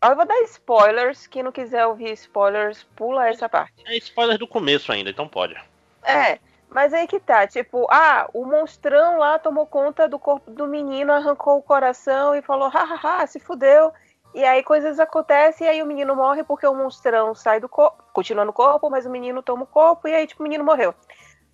Ah, 0.00 0.10
Eu 0.10 0.16
vou 0.16 0.24
dar 0.24 0.40
spoilers. 0.42 1.26
Quem 1.26 1.42
não 1.42 1.50
quiser 1.50 1.84
ouvir 1.86 2.12
spoilers, 2.12 2.84
pula 2.94 3.28
essa 3.28 3.48
parte. 3.48 3.72
É 3.84 3.96
spoiler 3.96 4.38
do 4.38 4.46
começo 4.46 4.92
ainda, 4.92 5.10
então 5.10 5.26
pode. 5.26 5.56
É, 6.04 6.38
mas 6.70 6.94
aí 6.94 7.06
que 7.08 7.18
tá, 7.18 7.46
tipo, 7.46 7.86
ah, 7.90 8.28
o 8.32 8.44
monstrão 8.44 9.18
lá 9.18 9.38
tomou 9.38 9.66
conta 9.66 10.08
do 10.08 10.18
corpo 10.20 10.50
do 10.50 10.66
menino, 10.66 11.12
arrancou 11.12 11.58
o 11.58 11.62
coração 11.62 12.34
e 12.34 12.40
falou, 12.42 12.68
hahaha, 12.68 13.26
se 13.26 13.40
fudeu. 13.40 13.92
E 14.34 14.44
aí 14.44 14.62
coisas 14.62 14.98
acontecem 14.98 15.66
e 15.66 15.70
aí 15.70 15.82
o 15.82 15.86
menino 15.86 16.16
morre 16.16 16.42
porque 16.42 16.66
o 16.66 16.74
monstrão 16.74 17.34
sai 17.34 17.60
do 17.60 17.68
corpo, 17.68 18.02
continua 18.12 18.44
no 18.44 18.52
corpo, 18.52 18.90
mas 18.90 19.06
o 19.06 19.10
menino 19.10 19.42
toma 19.42 19.62
o 19.62 19.66
corpo 19.66 20.08
e 20.08 20.14
aí, 20.14 20.26
tipo, 20.26 20.42
o 20.42 20.44
menino 20.44 20.64
morreu. 20.64 20.92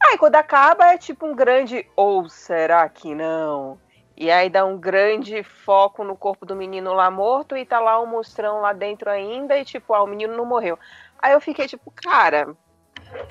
Aí 0.03 0.17
quando 0.19 0.37
acaba 0.37 0.93
é 0.93 0.99
tipo 0.99 1.27
um 1.27 1.35
grande, 1.35 1.87
ou 1.95 2.29
será 2.29 2.89
que 2.89 3.15
não? 3.15 3.79
E 4.17 4.31
aí 4.31 4.51
dá 4.51 4.65
um 4.65 4.79
grande 4.79 5.43
foco 5.43 6.05
no 6.05 6.17
corpo 6.17 6.45
do 6.45 6.55
menino 6.57 6.93
lá 6.93 7.11
morto 7.11 7.57
e 7.57 7.65
tá 7.65 7.81
lá 7.81 7.99
o 7.99 8.07
monstrão 8.07 8.61
lá 8.61 8.73
dentro 8.73 9.09
ainda 9.09 9.59
e 9.59 9.65
tipo, 9.65 9.95
ah, 9.95 10.03
o 10.03 10.07
menino 10.07 10.37
não 10.37 10.45
morreu. 10.45 10.79
Aí 11.19 11.33
eu 11.33 11.41
fiquei 11.41 11.67
tipo, 11.67 11.91
cara, 11.91 12.55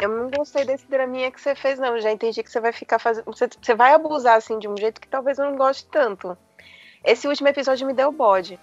eu 0.02 0.10
não 0.10 0.30
gostei 0.30 0.66
desse 0.66 0.88
draminha 0.88 1.32
que 1.32 1.40
você 1.40 1.56
fez, 1.56 1.80
não. 1.80 1.96
Eu 1.96 2.02
já 2.02 2.12
entendi 2.12 2.44
que 2.44 2.52
você 2.52 2.60
vai 2.60 2.72
ficar 2.72 3.00
fazendo. 3.00 3.26
Você, 3.26 3.48
você 3.62 3.76
vai 3.76 3.94
abusar 3.94 4.38
assim 4.38 4.60
de 4.60 4.68
um 4.68 4.76
jeito 4.78 5.00
que 5.00 5.08
talvez 5.08 5.38
eu 5.38 5.46
não 5.46 5.56
goste 5.56 5.86
tanto. 5.88 6.38
Esse 7.04 7.28
último 7.28 7.48
episódio 7.48 7.88
me 7.88 7.94
deu 7.94 8.12
bode. 8.12 8.60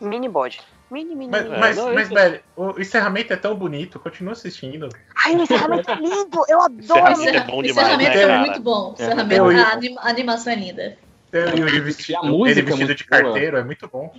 Mini 0.00 0.28
bode. 0.28 0.60
Mini, 0.90 1.14
mini, 1.14 1.30
Mas, 1.30 1.44
mini. 1.44 1.58
mas, 1.58 1.76
Não, 1.76 1.92
mas, 1.94 2.08
velho, 2.08 2.40
o 2.56 2.80
encerramento 2.80 3.32
é 3.32 3.36
tão 3.36 3.54
bonito, 3.54 3.98
continua 3.98 4.32
assistindo. 4.32 4.88
Ai, 5.24 5.34
o 5.36 5.42
encerramento 5.42 5.90
é 5.90 5.94
lindo! 5.96 6.44
Eu 6.48 6.62
adoro 6.62 6.80
Encerramento 6.80 7.20
esse 7.28 7.36
é 7.36 7.40
bom 7.44 7.58
O 7.58 7.62
demais, 7.62 7.86
encerramento 7.88 8.16
né, 8.16 8.22
é 8.22 8.38
muito 8.38 8.60
bom. 8.62 8.88
O 8.88 8.90
É. 8.90 8.92
encerramento, 9.04 9.34
Eu- 9.34 9.50
a, 9.66 9.72
anima- 9.72 10.00
a 10.00 10.08
animação 10.08 10.52
é 10.52 10.56
linda. 10.56 10.98
Tem 11.30 11.42
o 11.44 11.58
Yuri 11.58 11.80
vestido, 11.80 12.18
a 12.18 12.22
música 12.22 12.50
ele 12.60 12.62
vestido 12.62 12.92
é 12.92 12.94
de 12.94 13.06
boa. 13.06 13.22
carteiro, 13.22 13.56
é 13.58 13.64
muito 13.64 13.86
bom. 13.86 14.14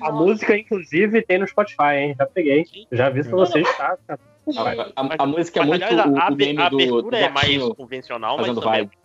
A 0.00 0.12
música, 0.12 0.56
inclusive, 0.56 1.20
tem 1.22 1.38
no 1.40 1.48
Spotify, 1.48 1.94
hein? 1.96 2.14
Já 2.16 2.26
peguei. 2.26 2.64
Já 2.92 3.10
vi 3.10 3.24
pra 3.24 3.32
vocês, 3.32 3.76
tá? 3.76 3.98
tá. 4.06 4.16
A, 4.56 5.02
a- 5.02 5.16
a 5.18 5.26
música 5.26 5.58
é 5.58 5.62
Mas, 5.62 5.68
muito 5.68 5.84
aliás, 5.84 6.10
o, 6.10 6.16
a, 6.16 6.28
o 6.28 6.34
meme 6.36 6.62
a 6.62 6.68
do, 6.68 6.76
do 6.76 6.82
abertura 6.84 7.18
é 7.18 7.28
mais 7.28 7.58
convencional, 7.76 8.36
mas 8.38 8.46
também 8.54 8.62
é 8.62 8.76
vibe. 8.84 8.98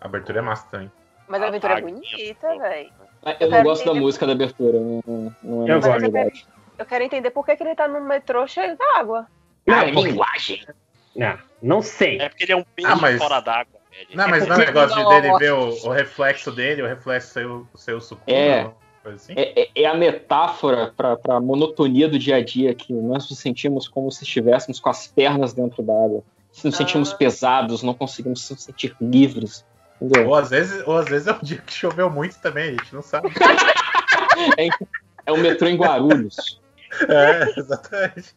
A 0.00 0.04
abertura 0.06 0.38
é 0.40 0.42
massa 0.42 0.66
também. 0.68 0.90
Mas 1.28 1.42
a 1.42 1.46
aventura 1.46 1.78
é 1.78 1.80
bonita, 1.80 2.58
velho. 2.58 2.90
Eu 3.40 3.50
não 3.50 3.62
gosto 3.62 3.84
da 3.84 3.94
música 3.94 4.26
da 4.26 4.32
abertura, 4.32 4.78
não, 4.78 5.34
não 5.42 5.66
é 5.66 5.72
Eu 5.72 5.80
gosto. 5.80 5.88
realidade. 5.90 6.46
Eu 6.78 6.86
quero 6.86 7.04
entender 7.04 7.30
por 7.30 7.44
que, 7.44 7.56
que 7.56 7.62
ele 7.62 7.74
tá 7.74 7.88
no 7.88 8.00
metrô 8.00 8.46
cheio 8.46 8.76
d'água. 8.76 9.26
Não, 9.66 9.74
é 9.80 9.92
porque- 9.92 10.08
linguagem. 10.10 10.66
Não, 11.16 11.38
não 11.60 11.82
sei. 11.82 12.18
É 12.20 12.28
porque 12.28 12.44
ele 12.44 12.52
é 12.52 12.56
um 12.56 12.62
peixe 12.74 12.90
Ah, 12.90 12.96
mas- 12.96 13.18
fora 13.18 13.40
d'água. 13.40 13.80
velho. 13.90 14.08
Não, 14.14 14.28
mas 14.28 14.46
não 14.46 14.54
é 14.54 14.64
porque- 14.64 14.72
negócio 14.72 14.96
de 14.96 15.20
dele 15.20 15.38
ver 15.38 15.52
o, 15.52 15.86
o 15.86 15.90
reflexo 15.90 16.52
dele, 16.52 16.82
o 16.82 16.86
reflexo 16.86 17.32
seu, 17.32 17.66
seu 17.74 18.00
Sukuna, 18.00 18.36
É. 18.36 18.70
coisa 19.02 19.16
assim. 19.16 19.32
É, 19.36 19.62
é- 19.62 19.68
é 19.74 19.86
a 19.86 19.94
metáfora 19.94 20.92
para 20.96 21.18
a 21.28 21.40
monotonia 21.40 22.08
do 22.08 22.18
dia 22.18 22.36
a 22.36 22.44
dia 22.44 22.72
que 22.74 22.92
nós 22.92 23.28
nos 23.28 23.38
sentimos 23.40 23.88
como 23.88 24.10
se 24.12 24.22
estivéssemos 24.22 24.78
com 24.78 24.88
as 24.88 25.08
pernas 25.08 25.52
dentro 25.52 25.82
d'água. 25.82 26.22
Se 26.52 26.64
nos 26.64 26.76
sentimos 26.76 27.12
pesados, 27.12 27.82
não 27.82 27.92
conseguimos 27.94 28.48
nos 28.48 28.62
sentir 28.62 28.94
livres. 29.00 29.64
Entendeu? 30.00 30.28
Ou 30.28 30.34
às, 30.34 30.50
vezes, 30.50 30.86
ou 30.86 30.96
às 30.96 31.08
vezes 31.08 31.26
é 31.26 31.32
um 31.32 31.40
dia 31.42 31.58
que 31.58 31.72
choveu 31.72 32.08
muito 32.08 32.38
também, 32.40 32.68
a 32.68 32.72
gente 32.72 32.94
não 32.94 33.02
sabe. 33.02 33.28
É, 34.56 34.68
é 35.26 35.32
o 35.32 35.36
metrô 35.36 35.66
em 35.66 35.76
Guarulhos. 35.76 36.60
É, 37.08 37.58
exatamente. 37.58 38.36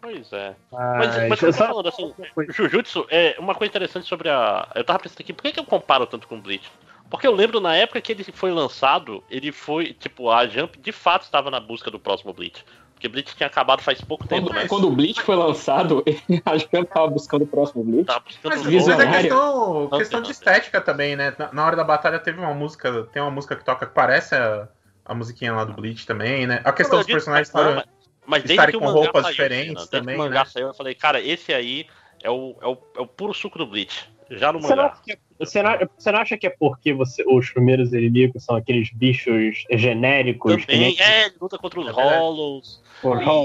Pois 0.00 0.32
é. 0.32 0.54
Mas, 0.72 1.16
Mas, 1.16 1.28
mas 1.28 1.42
eu 1.42 1.52
tô 1.52 1.58
só- 1.58 1.66
falando 1.66 1.88
assim, 1.88 2.14
Jujutsu 2.48 3.06
é 3.10 3.36
uma 3.38 3.54
coisa 3.54 3.70
interessante 3.70 4.06
sobre 4.06 4.30
a. 4.30 4.66
Eu 4.74 4.84
tava 4.84 5.00
pensando 5.00 5.20
aqui, 5.20 5.32
por 5.32 5.42
que, 5.42 5.52
que 5.52 5.60
eu 5.60 5.64
comparo 5.64 6.06
tanto 6.06 6.26
com 6.26 6.38
o 6.38 6.40
Bleach? 6.40 6.70
Porque 7.10 7.26
eu 7.26 7.34
lembro 7.34 7.60
na 7.60 7.74
época 7.76 8.00
que 8.00 8.12
ele 8.12 8.24
foi 8.24 8.50
lançado, 8.52 9.22
ele 9.30 9.52
foi, 9.52 9.92
tipo, 9.92 10.30
a 10.30 10.46
Jump 10.46 10.78
de 10.78 10.92
fato 10.92 11.22
estava 11.22 11.50
na 11.50 11.60
busca 11.60 11.90
do 11.90 11.98
próximo 11.98 12.32
Bleach. 12.32 12.64
Porque 12.98 13.08
Bleach 13.08 13.36
tinha 13.36 13.46
acabado 13.46 13.80
faz 13.80 14.00
pouco 14.00 14.26
tempo, 14.26 14.48
Quando, 14.48 14.54
né? 14.56 14.66
quando 14.66 14.88
o 14.88 14.90
Bleach 14.90 15.22
foi 15.22 15.36
lançado, 15.36 16.02
a 16.44 16.58
gente 16.58 16.84
tava 16.86 17.06
buscando 17.06 17.42
o 17.44 17.46
próximo 17.46 17.84
Bleach. 17.84 18.06
Tava 18.06 18.18
buscando 18.20 18.50
Mas, 18.50 18.66
um 18.66 18.72
mas 18.72 18.88
é 18.98 19.22
questão, 19.22 19.88
Não, 19.88 19.98
questão 19.98 20.18
não, 20.20 20.26
de 20.26 20.32
estética 20.32 20.80
também, 20.80 21.14
né? 21.14 21.32
Na, 21.38 21.52
na 21.52 21.64
hora 21.64 21.76
da 21.76 21.84
batalha 21.84 22.18
teve 22.18 22.40
uma 22.40 22.52
música, 22.52 23.04
tem 23.12 23.22
uma 23.22 23.30
música 23.30 23.54
que 23.54 23.64
toca 23.64 23.86
que 23.86 23.94
parece 23.94 24.34
a, 24.34 24.68
a 25.04 25.14
musiquinha 25.14 25.54
lá 25.54 25.64
do 25.64 25.74
Bleach 25.74 26.04
também, 26.04 26.44
né? 26.44 26.60
A 26.64 26.72
questão 26.72 26.98
Não, 26.98 27.04
dos 27.04 27.12
personagens 27.12 27.46
estarem- 27.46 27.76
mas- 27.76 27.84
Mas 28.26 28.50
estarem 28.50 28.72
que 28.72 28.76
o 28.76 28.80
com 28.80 28.86
roupas 28.90 29.22
saiu, 29.22 29.30
diferentes 29.36 29.74
desde 29.74 29.90
também, 29.90 30.20
que 30.20 30.28
né? 30.28 30.44
saiu, 30.44 30.66
eu 30.66 30.74
falei, 30.74 30.94
cara, 30.96 31.20
esse 31.20 31.54
aí 31.54 31.86
é 32.20 32.28
o, 32.28 32.56
é 32.60 32.66
o, 32.66 32.76
é 32.96 33.00
o 33.00 33.06
puro 33.06 33.32
suco 33.32 33.58
do 33.58 33.66
Bleach. 33.66 34.10
Já 34.30 34.52
no 34.52 34.60
mangá. 34.60 34.90
que 35.02 35.12
é- 35.12 35.18
você, 35.38 35.62
não, 35.62 35.78
você 35.96 36.10
não 36.12 36.18
acha 36.18 36.36
que 36.36 36.46
é 36.48 36.50
porque 36.50 36.92
você, 36.92 37.24
os 37.26 37.48
primeiros 37.50 37.92
inimigos 37.92 38.44
são 38.44 38.56
aqueles 38.56 38.92
bichos 38.92 39.64
genéricos? 39.70 40.56
que 40.56 40.66
Também, 40.66 40.80
nem- 40.96 41.00
é, 41.00 41.26
ele 41.26 41.36
luta 41.40 41.56
contra 41.56 41.78
os 41.80 41.86
verdade. 41.86 42.08
Hollows. 42.08 42.82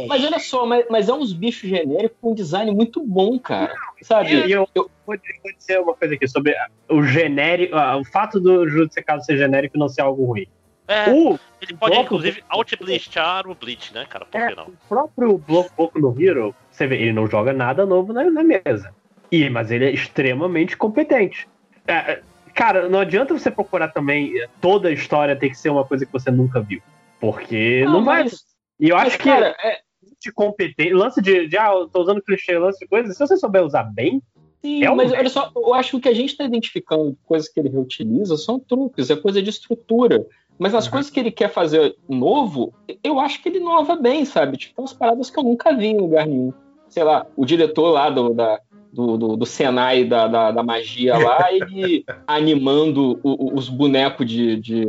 Mas 0.07 0.23
olha 0.23 0.40
só, 0.40 0.65
mas, 0.65 0.85
mas 0.90 1.09
é 1.09 1.14
uns 1.14 1.32
bichos 1.33 1.69
genéricos 1.69 2.17
com 2.19 2.32
um 2.32 2.35
design 2.35 2.72
muito 2.72 3.06
bom, 3.06 3.38
cara. 3.40 3.73
Sabe? 4.01 4.48
E 4.48 4.51
eu, 4.51 4.67
vou, 4.75 4.90
vou 5.06 5.17
dizer 5.57 5.80
uma 5.80 5.93
coisa 5.93 6.15
aqui 6.15 6.27
sobre 6.27 6.56
o 6.90 7.03
genérico, 7.03 7.75
ah, 7.75 7.98
o 7.98 8.03
fato 8.03 8.40
do 8.40 8.67
Jujutsu 8.67 9.03
Kaisen 9.06 9.23
ser 9.25 9.38
genérico 9.38 9.77
e 9.77 9.80
não 9.80 9.88
ser 9.88 10.01
algo 10.01 10.25
ruim. 10.25 10.48
É, 10.88 11.09
O 11.09 11.40
ele 11.61 11.77
pode, 11.77 11.95
bloco- 11.95 12.03
inclusive, 12.03 12.43
out-bleachar 12.49 13.48
o 13.48 13.56
Bleach, 13.56 13.93
né, 13.93 14.06
cara? 14.06 14.25
Por 14.25 14.41
É, 14.41 14.48
que 14.49 14.56
não? 14.56 14.65
o 14.65 14.73
próprio 14.90 15.38
Bloco 15.38 15.72
Boku 15.77 15.99
no 15.99 16.22
Hero, 16.22 16.53
você 16.69 16.85
vê, 16.85 16.98
ele 16.98 17.14
não 17.14 17.25
joga 17.27 17.53
nada 17.53 17.85
novo 17.85 18.11
na, 18.11 18.30
na 18.30 18.43
mesa. 18.43 18.93
E, 19.32 19.49
mas 19.49 19.72
ele 19.72 19.85
é 19.85 19.91
extremamente 19.91 20.75
competente. 20.75 21.48
É, 21.88 21.93
é, 21.93 22.22
cara, 22.53 22.90
não 22.90 22.99
adianta 22.99 23.33
você 23.33 23.49
procurar 23.49 23.88
também 23.90 24.38
eh, 24.38 24.48
toda 24.59 24.90
a 24.90 24.91
história 24.91 25.35
ter 25.35 25.49
que 25.49 25.56
ser 25.57 25.69
uma 25.69 25.85
coisa 25.85 26.06
que 26.06 26.11
você 26.11 26.30
nunca 26.30 26.59
viu. 26.59 26.82
Porque 27.19 27.83
Ah, 27.88 27.90
não 27.90 28.03
vai. 28.03 28.23
mas- 28.23 28.45
E 28.83 28.89
eu 28.89 28.95
mas, 28.97 29.07
acho 29.07 29.17
que 29.17 29.23
cara, 29.23 29.55
de 30.21 30.31
competência, 30.33 30.95
lance 30.95 31.21
de, 31.21 31.47
de 31.47 31.57
ah, 31.57 31.71
eu 31.73 31.87
tô 31.87 32.01
usando 32.01 32.21
clichê, 32.21 32.57
lance 32.59 32.79
de 32.79 32.87
coisa, 32.87 33.13
se 33.13 33.19
você 33.19 33.37
souber 33.37 33.63
usar 33.63 33.83
bem, 33.83 34.21
Sim, 34.61 34.83
É 34.83 34.89
um- 34.89 34.95
mas 34.95 35.11
olha 35.11 35.29
só, 35.29 35.51
eu 35.55 35.73
acho 35.73 35.91
que 35.91 35.95
o 35.97 35.99
que 36.01 36.07
a 36.09 36.13
gente 36.13 36.29
está 36.31 36.45
identificando, 36.45 37.17
coisas 37.25 37.49
que 37.49 37.59
ele 37.59 37.67
reutiliza, 37.67 38.37
são 38.37 38.57
truques, 38.57 39.09
é 39.09 39.15
coisa 39.15 39.41
de 39.41 39.49
estrutura. 39.49 40.25
Mas 40.57 40.73
as 40.73 40.87
coisas 40.87 41.11
que 41.11 41.19
ele 41.19 41.31
quer 41.31 41.49
fazer 41.49 41.93
novo, 42.07 42.73
eu 43.03 43.19
acho 43.19 43.41
que 43.43 43.49
ele 43.49 43.57
inova 43.57 43.97
bem, 43.97 44.23
sabe? 44.23 44.55
Tipo, 44.55 44.81
umas 44.81 44.93
paradas 44.93 45.29
que 45.29 45.37
eu 45.37 45.43
nunca 45.43 45.75
vi 45.75 45.87
em 45.87 45.97
lugar 45.97 46.25
nenhum. 46.25 46.53
Sei 46.87 47.03
lá, 47.03 47.25
o 47.35 47.45
diretor 47.45 47.89
lá 47.89 48.09
do, 48.09 48.33
da, 48.33 48.59
do, 48.93 49.17
do, 49.17 49.35
do 49.35 49.45
Senai 49.45 50.05
da, 50.05 50.27
da, 50.27 50.51
da 50.51 50.63
magia 50.63 51.17
lá, 51.17 51.39
ele 51.51 52.05
animando 52.25 53.19
o- 53.23 53.47
o- 53.51 53.57
os 53.57 53.67
bonecos 53.67 54.25
de, 54.25 54.55
de, 54.61 54.85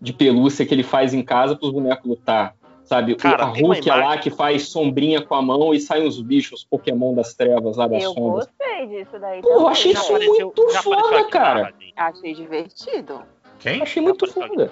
de 0.00 0.12
pelúcia 0.12 0.64
que 0.64 0.72
ele 0.74 0.84
faz 0.84 1.12
em 1.12 1.22
casa 1.24 1.56
para 1.56 1.66
os 1.66 1.72
bonecos 1.72 2.08
lutar. 2.08 2.54
Sabe? 2.88 3.12
O- 3.12 3.16
Cara, 3.18 3.44
a 3.44 3.46
Hulk 3.48 3.88
é 3.90 3.94
lá 3.94 4.16
que 4.16 4.30
faz 4.30 4.68
sombrinha 4.70 5.20
com 5.20 5.34
a 5.34 5.42
mão 5.42 5.74
e 5.74 5.78
saem 5.80 6.06
os 6.08 6.18
bichos 6.22 6.64
Pokémon 6.64 7.14
das 7.14 7.34
trevas 7.34 7.76
lá 7.76 7.86
das 7.86 8.02
Eu 8.02 8.14
sombras. 8.14 8.46
gostei 8.46 8.86
disso 8.86 9.18
daí. 9.20 9.42
Pô, 9.42 9.48
eu 9.50 9.68
achei 9.68 9.92
isso 9.92 10.10
muito 10.12 10.68
foda, 10.82 11.24
cara. 11.28 11.74
Achei 11.96 12.32
divertido. 12.34 13.20
Quem? 13.58 13.82
Achei 13.82 14.02
muito 14.02 14.26
foda. 14.32 14.70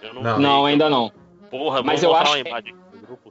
Eu 0.00 0.14
não, 0.14 0.38
Não, 0.38 0.64
vi. 0.64 0.70
ainda 0.70 0.88
não. 0.88 1.10
Porra, 1.50 1.82
Mas 1.82 2.04
eu 2.04 2.14
acho. 2.14 2.32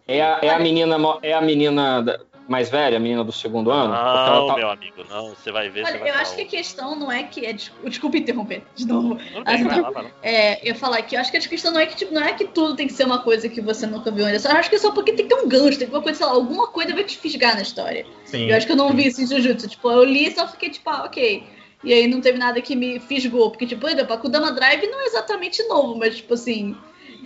É 0.05 0.21
a, 0.21 0.39
é 0.41 0.49
a 0.49 0.59
menina, 0.59 0.97
é 1.21 1.33
a 1.33 1.39
menina 1.41 2.01
da- 2.01 2.19
mais 2.49 2.67
velha, 2.69 2.97
a 2.97 2.99
menina 2.99 3.23
do 3.23 3.31
segundo 3.31 3.69
ano? 3.69 3.93
Não, 3.93 4.47
tá- 4.47 4.55
meu 4.55 4.69
amigo, 4.69 5.03
não. 5.07 5.29
Você 5.29 5.51
vai 5.51 5.69
ver. 5.69 5.85
Olha, 5.85 5.99
vai 5.99 6.09
eu 6.09 6.13
falar 6.13 6.21
acho 6.23 6.35
que 6.35 6.41
a 6.41 6.45
questão 6.47 6.95
não 6.95 7.11
é 7.11 7.23
que 7.23 7.45
é. 7.45 7.53
desculpa- 7.53 8.17
interromper 8.17 8.63
de 8.75 8.87
novo. 8.87 9.15
Bem, 9.15 9.43
vai 9.43 9.63
não. 9.63 9.81
lá, 9.83 9.91
vai 9.91 10.03
lá. 10.03 10.11
É, 10.23 10.67
eu 10.67 10.73
falar 10.73 11.01
que 11.03 11.15
eu 11.15 11.19
acho 11.19 11.29
que 11.29 11.37
a 11.37 11.41
questão 11.41 11.71
não 11.71 11.79
é 11.79 11.85
que 11.85 11.95
tipo, 11.95 12.13
não 12.13 12.23
é 12.23 12.33
que 12.33 12.45
tudo 12.45 12.75
tem 12.75 12.87
que 12.87 12.93
ser 12.93 13.05
uma 13.05 13.19
coisa 13.19 13.47
que 13.47 13.61
você 13.61 13.85
nunca 13.85 14.09
viu 14.09 14.25
antes. 14.25 14.43
Eu 14.43 14.51
acho 14.51 14.69
que 14.69 14.75
é 14.75 14.79
só 14.79 14.91
porque 14.91 15.13
tem 15.13 15.27
que 15.27 15.35
ter 15.35 15.41
um 15.41 15.47
gancho, 15.47 15.77
tem 15.77 15.87
que 15.87 15.91
ter 15.91 15.97
uma 15.97 16.01
coisa, 16.01 16.17
sei 16.17 16.25
lá, 16.27 16.33
alguma 16.33 16.67
coisa 16.67 16.93
vai 16.93 17.03
te 17.03 17.17
fisgar 17.17 17.55
na 17.55 17.61
história. 17.61 18.05
Sim. 18.25 18.49
eu 18.49 18.57
acho 18.57 18.65
que 18.65 18.71
eu 18.71 18.77
não 18.77 18.89
vi 18.93 19.07
isso 19.07 19.21
em 19.21 19.27
Jujutsu. 19.27 19.67
Tipo, 19.67 19.91
eu 19.91 20.03
li 20.03 20.27
e 20.27 20.31
só 20.31 20.47
fiquei 20.47 20.69
tipo, 20.71 20.89
ah, 20.89 21.03
ok. 21.05 21.43
E 21.83 21.93
aí 21.93 22.07
não 22.07 22.19
teve 22.19 22.37
nada 22.39 22.59
que 22.61 22.75
me 22.75 22.99
fisgou. 22.99 23.51
Porque, 23.51 23.67
tipo, 23.67 23.79
por 23.81 23.89
exemplo, 23.91 24.13
a 24.13 24.17
Kudama 24.17 24.51
Drive 24.51 24.87
não 24.87 24.99
é 25.01 25.05
exatamente 25.05 25.61
novo, 25.67 25.95
mas, 25.97 26.17
tipo 26.17 26.33
assim, 26.33 26.75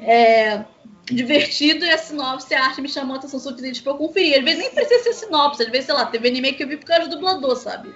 é 0.01 0.65
divertido 1.05 1.85
e 1.85 1.89
a 1.89 1.97
sinopse, 1.97 2.53
a 2.53 2.63
arte 2.65 2.81
me 2.81 2.87
chamou 2.89 3.15
a 3.15 3.19
atenção 3.19 3.39
suficiente 3.39 3.81
pra 3.83 3.91
eu 3.93 3.97
conferir. 3.97 4.37
Às 4.37 4.43
vezes 4.43 4.59
nem 4.59 4.71
precisa 4.71 5.03
ser 5.03 5.13
sinopse, 5.13 5.63
às 5.63 5.69
vezes, 5.69 5.85
sei 5.85 5.95
lá, 5.95 6.05
teve 6.05 6.27
anime 6.27 6.53
que 6.53 6.63
eu 6.63 6.67
vi 6.67 6.77
por 6.77 6.85
causa 6.85 7.07
do 7.07 7.15
dublador, 7.15 7.55
sabe? 7.55 7.89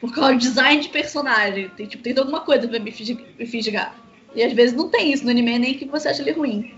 Por 0.00 0.14
causa 0.14 0.32
do 0.32 0.38
design 0.38 0.82
de 0.82 0.88
personagem. 0.88 1.68
Tem, 1.76 1.86
tipo, 1.86 2.02
tem 2.02 2.16
alguma 2.18 2.40
coisa 2.40 2.66
pra 2.66 2.78
me 2.78 2.90
fisg- 2.90 3.24
me 3.38 3.46
fisgar. 3.46 3.94
E 4.34 4.42
às 4.42 4.52
vezes 4.52 4.74
não 4.76 4.88
tem 4.88 5.12
isso 5.12 5.24
no 5.24 5.30
anime, 5.30 5.58
nem 5.58 5.74
que 5.74 5.84
você 5.84 6.08
acha 6.08 6.22
ele 6.22 6.32
ruim. 6.32 6.74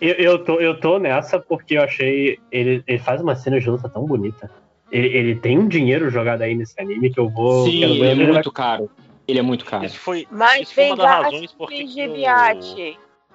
eu, 0.00 0.14
eu, 0.14 0.44
tô, 0.44 0.60
eu 0.60 0.78
tô 0.80 0.98
nessa 0.98 1.38
porque 1.38 1.76
eu 1.76 1.82
achei. 1.82 2.38
Ele, 2.50 2.82
ele 2.86 2.98
faz 2.98 3.20
uma 3.20 3.34
cena 3.36 3.60
de 3.60 3.68
luta 3.68 3.88
tão 3.88 4.04
bonita. 4.06 4.50
Ele, 4.90 5.08
ele 5.08 5.34
tem 5.36 5.58
um 5.58 5.66
dinheiro 5.68 6.08
jogado 6.10 6.42
aí 6.42 6.54
nesse 6.54 6.80
anime 6.80 7.12
que 7.12 7.18
eu 7.18 7.28
vou. 7.28 7.66
Sim, 7.66 7.82
ele 7.84 8.04
é 8.04 8.14
vai- 8.14 8.26
muito 8.32 8.52
caro. 8.52 8.90
Ele 9.26 9.38
é 9.40 9.42
muito 9.42 9.64
caro. 9.64 9.84
Isso 9.84 9.98
foi, 9.98 10.26
Mas 10.30 10.62
isso 10.62 10.74
foi 10.74 10.84
vem 10.84 10.92
uma 10.92 11.04
das 11.04 11.24
razões 11.24 11.52
por 11.52 11.68
que. 11.68 11.84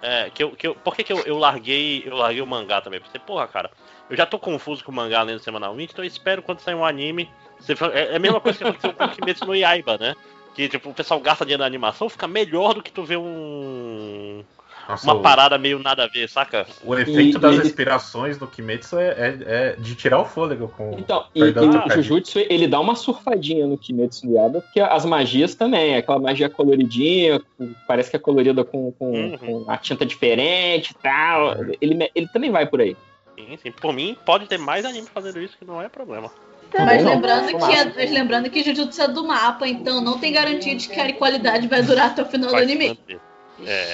É, 0.02 0.32
que 0.32 0.44
eu, 0.44 0.52
que 0.52 0.68
eu, 0.68 0.74
por 0.74 0.96
que, 0.96 1.04
que 1.04 1.14
eu, 1.14 1.20
eu 1.20 1.38
larguei 1.38 2.02
eu 2.06 2.16
larguei 2.16 2.42
o 2.42 2.48
mangá 2.48 2.82
também? 2.82 3.00
Porque, 3.00 3.20
porra, 3.20 3.48
cara, 3.48 3.70
eu 4.10 4.18
já 4.18 4.26
tô 4.26 4.40
confuso 4.40 4.84
com 4.84 4.92
o 4.92 4.96
mangá 4.96 5.22
lendo 5.22 5.40
semanalmente, 5.40 5.94
então 5.94 6.04
eu 6.04 6.08
espero 6.08 6.42
quando 6.42 6.60
sair 6.60 6.76
um 6.76 6.84
anime. 6.84 7.30
Você, 7.60 7.74
é, 7.94 8.14
é 8.14 8.16
a 8.16 8.20
mesma 8.20 8.42
coisa 8.42 8.58
que 8.58 8.64
aconteceu 8.64 8.94
com 8.94 9.04
o 9.04 9.10
Kimetsu 9.10 9.46
no 9.46 9.56
Yaiba, 9.56 9.98
né? 10.00 10.16
Que 10.56 10.68
tipo, 10.68 10.90
o 10.90 10.94
pessoal 10.94 11.20
gasta 11.20 11.46
dinheiro 11.46 11.62
na 11.62 11.68
animação, 11.68 12.10
fica 12.10 12.28
melhor 12.28 12.74
do 12.74 12.82
que 12.84 12.92
tu 12.92 13.04
ver 13.04 13.18
um. 13.18 14.44
Nossa, 14.92 15.06
uma 15.14 15.22
parada 15.22 15.58
meio 15.58 15.80
nada 15.80 16.04
a 16.04 16.08
ver, 16.08 16.28
saca? 16.28 16.66
O 16.84 16.94
efeito 16.96 17.40
das 17.40 17.56
E- 17.56 17.60
respirações 17.60 18.38
do 18.38 18.46
Kimetsu 18.46 18.98
é, 19.00 19.08
é- 19.10 19.38
é 19.46 19.76
de 19.78 19.96
tirar 19.96 20.20
o 20.20 20.26
fôlego 20.26 20.68
com. 20.68 20.92
Então, 21.00 21.26
e, 21.34 21.40
e 21.40 21.44
o. 21.50 21.90
Jujutsu, 21.96 22.40
ele 22.40 22.68
dá 22.68 22.80
uma 22.80 22.96
surfadinha 22.96 23.66
no 23.66 23.78
Kimetsu 23.78 24.28
no 24.28 24.36
Yaiba, 24.36 24.62
porque 24.62 24.80
as 24.82 25.06
magias 25.06 25.56
também, 25.56 25.96
aquela 25.96 26.20
magia 26.20 26.50
coloridinha, 26.50 27.42
parece 27.88 28.10
que 28.10 28.16
é 28.16 28.20
colorida 28.20 28.64
com, 28.64 28.92
com, 28.92 29.12
Uhum. 29.12 29.38
com 29.38 29.66
a 29.72 29.78
tinta 29.78 30.06
diferente 30.06 30.92
e 30.92 30.96
tal. 30.96 31.56
Ele, 31.80 31.96
me- 31.96 32.12
ele 32.14 32.28
também 32.28 32.52
vai 32.52 32.66
por 32.66 32.82
aí. 32.82 32.96
Sim, 33.38 33.58
sim. 33.64 33.72
Por 33.72 33.94
mim, 33.94 34.16
pode 34.26 34.46
ter 34.46 34.58
mais 34.58 34.84
anime 34.86 35.08
fazendo 35.14 35.40
isso 35.42 35.58
que 35.58 35.64
não 35.66 35.82
é 35.82 35.88
problema. 35.90 36.30
Mas 36.78 37.04
não. 37.04 37.12
lembrando, 37.16 37.48
que 37.48 37.74
é, 37.76 37.86
mas 37.86 38.12
lembrando 38.12 38.50
que 38.50 38.64
Jujutsu 38.64 39.02
é 39.02 39.08
do 39.08 39.26
mapa, 39.26 39.68
então 39.68 40.00
não 40.02 40.18
tem 40.20 40.32
garantia 40.32 40.76
de 40.76 40.88
que 40.88 41.00
a 41.00 41.14
qualidade 41.14 41.68
vai 41.68 41.82
durar 41.82 42.08
até 42.08 42.22
o 42.22 42.26
final 42.26 42.48
do 42.50 42.54
Vai 42.54 42.64
anime. 42.64 42.90
manter. 42.90 43.20
É. 43.66 43.94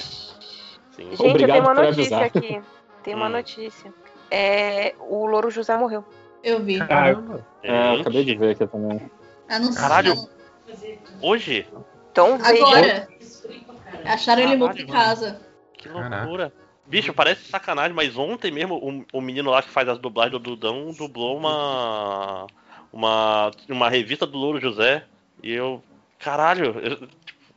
Sim. 0.97 1.11
Gente, 1.11 1.23
eu 1.23 1.29
Obrigado 1.29 1.57
tenho 1.63 1.63
uma 1.63 1.73
notícia 1.85 2.17
aqui. 2.19 2.61
Tem 3.03 3.15
uma 3.15 3.27
Hum. 3.27 3.29
notícia. 3.29 3.93
É, 4.29 4.93
o 4.99 5.25
Louro 5.25 5.49
José 5.49 5.77
morreu. 5.77 6.03
Eu 6.43 6.59
vi. 6.61 6.79
Caramba. 6.79 7.45
É, 7.63 7.95
eu 7.95 8.01
acabei 8.01 8.25
de 8.25 8.35
ver 8.35 8.51
aqui 8.51 8.67
também. 8.67 9.09
Anunciaram. 9.49 9.87
Caralho. 9.89 10.29
Hoje? 11.21 11.65
Então. 12.11 12.37
Agora. 12.43 13.07
Acharam 14.05 14.41
ele 14.41 14.55
morto 14.57 14.81
em 14.81 14.87
casa. 14.87 15.39
Que 15.77 15.87
loucura. 15.87 16.51
Bicho, 16.85 17.13
parece 17.13 17.43
sacanagem, 17.49 17.93
mas 17.93 18.17
ontem 18.17 18.51
mesmo 18.51 18.75
o, 18.75 19.17
o 19.17 19.21
menino 19.21 19.51
lá 19.51 19.61
que 19.61 19.69
faz 19.69 19.87
as 19.89 19.97
dublagens 19.97 20.33
do 20.33 20.39
Dudão 20.39 20.91
dublou 20.97 21.37
uma. 21.37 22.47
Uma, 22.91 23.51
uma 23.69 23.89
revista 23.89 24.25
do 24.25 24.37
Louro 24.37 24.59
José. 24.59 25.03
E 25.43 25.53
eu. 25.53 25.83
Caralho, 26.19 26.79
eu- 26.79 27.07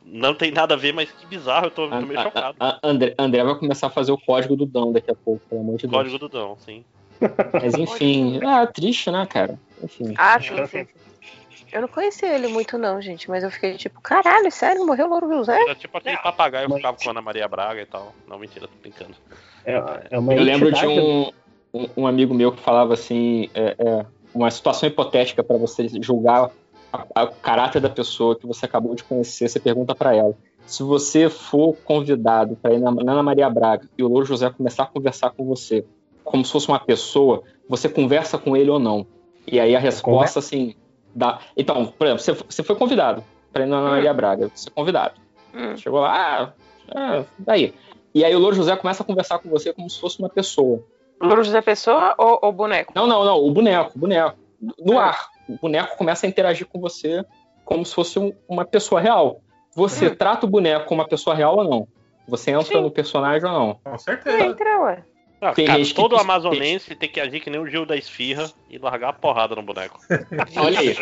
não 0.03 0.33
tem 0.33 0.51
nada 0.51 0.73
a 0.73 0.77
ver, 0.77 0.93
mas 0.93 1.11
que 1.11 1.25
bizarro, 1.25 1.67
eu 1.67 1.71
tô, 1.71 1.89
tô 1.89 2.01
meio 2.01 2.19
A- 2.19 2.23
chocado. 2.23 2.55
a- 2.59 2.69
a- 2.69 2.79
André, 2.83 3.13
André 3.17 3.43
vai 3.43 3.55
começar 3.55 3.87
a 3.87 3.91
fazer 3.91 4.11
o 4.11 4.17
código 4.17 4.55
do 4.55 4.65
Dão 4.65 4.91
daqui 4.91 5.11
a 5.11 5.15
pouco, 5.15 5.41
pelo 5.49 5.61
amor 5.61 5.77
de 5.77 5.87
Deus. 5.87 5.93
Código 5.93 6.19
Dudão, 6.19 6.57
sim. 6.59 6.83
Mas 7.53 7.75
enfim, 7.75 8.39
ah, 8.43 8.65
triste, 8.65 9.11
né, 9.11 9.25
cara? 9.27 9.59
Enfim. 9.83 10.13
Ah, 10.17 10.39
sim, 10.39 10.65
sim. 10.67 10.87
Eu 11.71 11.81
não 11.81 11.87
conhecia 11.87 12.33
ele 12.33 12.47
muito, 12.47 12.77
não, 12.77 13.01
gente, 13.01 13.29
mas 13.29 13.43
eu 13.43 13.51
fiquei 13.51 13.77
tipo, 13.77 14.01
caralho, 14.01 14.51
sério, 14.51 14.85
morreu 14.85 15.05
o 15.05 15.09
Louro 15.09 15.29
José? 15.29 15.55
Era 15.55 15.75
tipo 15.75 15.97
aquele 15.97 16.17
papagaio 16.17 16.67
que 16.67 16.75
ficava 16.75 16.97
com 16.97 17.07
a 17.07 17.11
Ana 17.11 17.21
Maria 17.21 17.47
Braga 17.47 17.81
e 17.81 17.85
tal. 17.85 18.13
Não, 18.27 18.37
mentira, 18.37 18.67
tô 18.67 18.73
brincando. 18.81 19.15
É, 19.63 19.73
é 20.11 20.19
uma 20.19 20.33
Eu 20.33 20.43
lembro 20.43 20.71
de 20.71 20.85
um, 20.85 21.31
um, 21.73 21.87
um 21.97 22.07
amigo 22.07 22.33
meu 22.33 22.51
que 22.51 22.59
falava 22.61 22.93
assim, 22.93 23.49
é, 23.53 23.75
é, 23.79 24.05
uma 24.33 24.51
situação 24.51 24.89
hipotética 24.89 25.43
para 25.43 25.57
você 25.57 25.87
julgar 26.01 26.51
o 26.93 27.27
caráter 27.41 27.79
da 27.79 27.89
pessoa 27.89 28.35
que 28.35 28.45
você 28.45 28.65
acabou 28.65 28.95
de 28.95 29.03
conhecer, 29.03 29.47
você 29.47 29.59
pergunta 29.59 29.95
para 29.95 30.15
ela. 30.15 30.35
Se 30.65 30.83
você 30.83 31.29
for 31.29 31.75
convidado 31.83 32.55
para 32.55 32.73
ir 32.73 32.79
na, 32.79 32.91
na 32.91 33.11
Ana 33.13 33.23
Maria 33.23 33.49
Braga 33.49 33.87
e 33.97 34.03
o 34.03 34.07
Louro 34.07 34.25
José 34.25 34.49
começar 34.49 34.83
a 34.83 34.87
conversar 34.87 35.31
com 35.31 35.45
você 35.45 35.85
como 36.23 36.45
se 36.45 36.51
fosse 36.51 36.67
uma 36.67 36.79
pessoa, 36.79 37.43
você 37.67 37.89
conversa 37.89 38.37
com 38.37 38.55
ele 38.55 38.69
ou 38.69 38.79
não? 38.79 39.05
E 39.45 39.59
aí 39.59 39.75
a 39.75 39.79
resposta, 39.79 40.39
assim, 40.39 40.75
dá. 41.15 41.39
Então, 41.57 41.85
por 41.87 42.07
exemplo, 42.07 42.23
você, 42.23 42.33
você 42.33 42.63
foi 42.63 42.75
convidado 42.75 43.23
para 43.51 43.63
ir 43.63 43.67
na 43.67 43.77
Ana 43.77 43.89
Maria 43.89 44.13
Braga, 44.13 44.51
você 44.53 44.69
é 44.69 44.71
convidado. 44.71 45.15
Hum. 45.53 45.75
Chegou 45.75 45.99
lá, 45.99 46.13
ah, 46.13 46.53
ah, 46.95 47.23
daí. 47.39 47.73
E 48.13 48.23
aí 48.23 48.35
o 48.35 48.39
Louro 48.39 48.55
José 48.55 48.75
começa 48.75 49.03
a 49.03 49.05
conversar 49.05 49.39
com 49.39 49.49
você 49.49 49.73
como 49.73 49.89
se 49.89 49.99
fosse 49.99 50.19
uma 50.19 50.29
pessoa. 50.29 50.83
Louro 51.21 51.43
José 51.43 51.61
Pessoa 51.61 52.15
ou, 52.17 52.39
ou 52.41 52.51
boneco? 52.51 52.91
Não, 52.95 53.07
não, 53.07 53.23
não, 53.23 53.37
o 53.37 53.51
boneco, 53.51 53.91
o 53.95 53.99
boneco. 53.99 54.37
No 54.79 54.99
ar. 54.99 55.29
O 55.55 55.57
boneco 55.61 55.97
começa 55.97 56.25
a 56.25 56.29
interagir 56.29 56.67
com 56.67 56.79
você 56.79 57.23
como 57.65 57.85
se 57.85 57.93
fosse 57.93 58.17
um- 58.19 58.33
uma 58.47 58.65
pessoa 58.65 58.99
real. 59.01 59.41
Você 59.75 60.07
Hum. 60.07 60.15
trata 60.15 60.45
o 60.45 60.49
boneco 60.49 60.85
como 60.87 61.01
uma 61.01 61.07
pessoa 61.07 61.35
real 61.35 61.57
ou 61.57 61.63
não? 61.63 61.87
Você 62.27 62.51
entra 62.51 62.63
Sim. 62.77 62.81
no 62.81 62.91
personagem 62.91 63.47
ou 63.47 63.53
não? 63.59 63.79
Com 63.83 63.97
certeza. 63.97 64.43
Entra, 64.43 64.79
ué. 64.81 65.03
Ah, 65.41 65.53
Tem 65.53 65.65
cara, 65.65 65.79
gente 65.79 65.89
que 65.89 65.95
todo 65.95 66.11
quis- 66.15 66.21
amazonense 66.23 66.95
tem 66.95 67.09
que 67.09 67.19
agir 67.19 67.39
que 67.39 67.49
nem 67.49 67.59
o 67.59 67.65
Gil 67.65 67.85
da 67.85 67.95
Esfirra 67.97 68.51
e 68.69 68.77
largar 68.77 69.09
a 69.09 69.13
porrada 69.13 69.55
no 69.55 69.63
boneco. 69.63 69.99
Olha 70.57 70.79
aí. 70.79 70.89
É. 70.89 70.95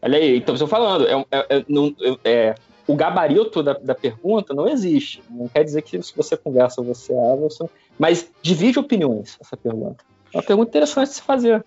Olha 0.00 0.18
aí, 0.18 0.36
então 0.36 0.54
estou 0.54 0.68
falando, 0.68 1.06
é, 1.08 1.24
é- 1.32 1.46
é- 1.58 1.64
não- 1.68 1.94
é- 2.24 2.54
o 2.86 2.94
gabarito 2.94 3.60
da, 3.62 3.72
da 3.72 3.94
pergunta 3.94 4.54
não 4.54 4.68
existe. 4.68 5.20
Não 5.28 5.48
quer 5.48 5.64
dizer 5.64 5.82
que 5.82 6.00
se 6.00 6.14
você 6.16 6.36
conversa 6.36 6.80
você 6.80 7.12
é, 7.12 7.36
você. 7.36 7.64
Mas 7.98 8.30
divide 8.40 8.78
opiniões 8.78 9.36
essa 9.40 9.56
pergunta. 9.56 10.04
É 10.32 10.36
uma 10.36 10.42
pergunta 10.42 10.68
interessante 10.70 11.08
de 11.08 11.14
se 11.16 11.22
fazer. 11.22 11.64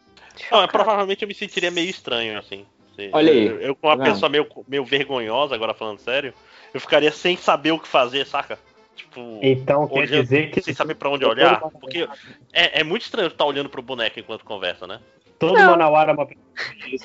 Não, 0.51 0.61
é, 0.63 0.67
provavelmente 0.67 1.21
eu 1.23 1.27
me 1.27 1.33
sentiria 1.33 1.71
meio 1.71 1.89
estranho, 1.89 2.37
assim. 2.37 2.65
Olha 3.13 3.31
aí, 3.31 3.47
Eu, 3.47 3.75
com 3.75 3.87
uma 3.87 3.97
tá 3.97 4.03
pessoa 4.03 4.29
meio, 4.29 4.47
meio 4.67 4.85
vergonhosa, 4.85 5.55
agora 5.55 5.73
falando 5.73 5.99
sério, 5.99 6.33
eu 6.73 6.79
ficaria 6.79 7.11
sem 7.11 7.35
saber 7.35 7.71
o 7.71 7.79
que 7.79 7.87
fazer, 7.87 8.25
saca? 8.27 8.59
Tipo, 8.95 9.39
Então 9.41 9.87
quer 9.87 9.99
olhando- 9.99 10.23
dizer 10.23 10.51
que 10.51 10.61
sem 10.61 10.73
saber 10.73 10.95
pra 10.95 11.09
onde 11.09 11.25
olhar. 11.25 11.59
Porque 11.79 12.07
é, 12.53 12.81
é 12.81 12.83
muito 12.83 13.03
estranho 13.03 13.27
estar 13.27 13.45
olhando 13.45 13.69
pro 13.69 13.81
boneco 13.81 14.19
enquanto 14.19 14.43
conversa, 14.45 14.85
né? 14.85 14.99
todo 15.39 15.55
Manauara 15.55 16.11
é 16.11 16.13
uma 16.13 16.25
pessoa 16.27 16.45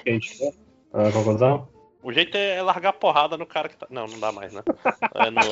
que 0.05 0.11
a 0.11 0.13
gente 0.13 0.37
quer. 0.37 0.53
Ah, 0.93 1.11
conclusão? 1.13 1.69
O 2.07 2.13
jeito 2.13 2.37
é 2.37 2.63
largar 2.63 2.93
porrada 2.93 3.37
no 3.37 3.45
cara 3.45 3.69
que 3.69 3.77
tá. 3.77 3.85
Não, 3.91 4.07
não 4.07 4.21
dá 4.21 4.31
mais, 4.31 4.53
né? 4.53 4.63
É 5.17 5.29
no- 5.29 5.43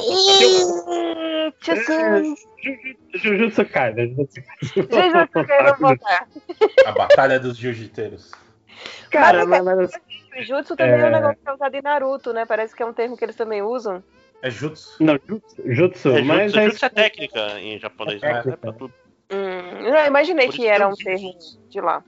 Jujutsu 3.15 3.65
Kaisen. 3.66 4.15
Jujutsu 4.15 5.44
querem 5.47 5.74
voltar. 5.81 6.28
A 6.86 6.92
batalha 6.92 7.41
dos 7.41 7.57
jiu-jiteiros. 7.57 8.31
Cara, 9.10 9.44
Mas- 9.44 9.65
mas, 9.65 9.76
mas 10.31 10.47
Jujutsu 10.47 10.76
também 10.76 10.94
é... 10.94 11.05
um 11.05 11.07
É. 11.08 11.10
negócio 11.10 11.39
que 11.42 11.49
é 11.49 11.52
usado 11.55 11.74
em 11.74 11.83
Naruto, 11.83 12.33
né? 12.33 12.47
Parece 12.47 12.74
que 12.74 12.83
é 12.84 12.86
um 12.86 12.92
termo 12.92 13.16
que 13.16 13.24
eles 13.24 13.34
também 13.34 13.60
usam. 13.60 14.00
É 14.41 14.49
jutsu. 14.49 15.02
Não, 15.02 15.18
jutsu, 15.26 15.57
jutsu 15.66 16.08
É, 16.10 16.23
mas 16.23 16.52
jutsu, 16.52 16.58
é 16.60 16.70
jutsu 16.70 16.84
é 16.84 16.89
técnica 16.89 17.60
em 17.60 17.78
japonês, 17.81 18.23
É 18.23 18.33
né? 18.33 18.42
É 18.47 18.57
pra 18.57 18.73
tudo. 18.73 18.94
Hum, 19.28 19.86
eu 19.89 20.07
imaginei 20.07 20.49
que 20.50 20.66
era 20.68 20.86
um 20.86 20.94
termo 20.94 21.34
de 21.68 21.81
lá. 21.81 22.05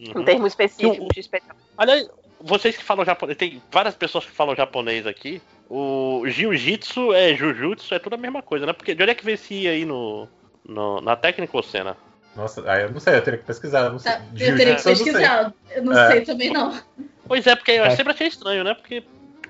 Um 0.00 0.18
Uhum. 0.18 0.24
termo 0.24 0.46
específico 0.48 1.06
de 1.12 1.20
especial. 1.20 1.56
Aliás, 1.76 2.08
vocês 2.40 2.76
que 2.76 2.84
falam 2.84 3.04
japonês, 3.04 3.36
tem 3.36 3.62
várias 3.70 3.94
pessoas 3.94 4.24
que 4.24 4.30
falam 4.32 4.54
japonês 4.54 5.06
aqui. 5.06 5.40
O 5.68 6.22
jiu-jitsu 6.26 7.12
é 7.12 7.34
jujutsu, 7.34 7.94
é 7.94 7.98
tudo 7.98 8.14
a 8.14 8.18
mesma 8.18 8.40
coisa, 8.42 8.64
né? 8.66 8.72
Porque 8.72 8.94
de 8.94 9.02
onde 9.02 9.12
é 9.12 9.14
que 9.14 9.24
vê 9.24 9.32
esse 9.32 9.54
I 9.54 9.68
aí 9.68 9.84
no, 9.84 10.26
no- 10.66 11.00
na 11.00 11.14
técnica 11.16 11.56
ou 11.56 11.62
cena? 11.62 11.96
Nossa, 12.34 12.62
aí 12.70 12.82
eu 12.84 12.90
não 12.90 13.00
sei, 13.00 13.16
eu 13.16 13.22
teria 13.22 13.38
que 13.38 13.44
pesquisar. 13.46 13.80
Eu 13.86 13.92
não 13.92 13.98
sei. 13.98 14.12
Tá, 14.12 14.18
eu 14.18 14.56
teria 14.56 14.56
que 14.76 14.82
Jiu-jitsu 14.82 14.88
eu 14.88 14.92
não 14.92 14.96
sei. 14.96 15.12
pesquisar. 15.12 15.54
Eu 15.70 15.82
não 15.84 15.98
É. 15.98 16.10
sei 16.10 16.20
também, 16.22 16.50
não. 16.50 16.80
Pois 17.26 17.46
é, 17.46 17.54
porque 17.56 17.72
eu 17.72 17.84
É. 17.84 17.90
sempre 17.90 18.12
achei 18.12 18.28
estranho, 18.28 18.64
né? 18.64 18.74
Porque 18.74 19.02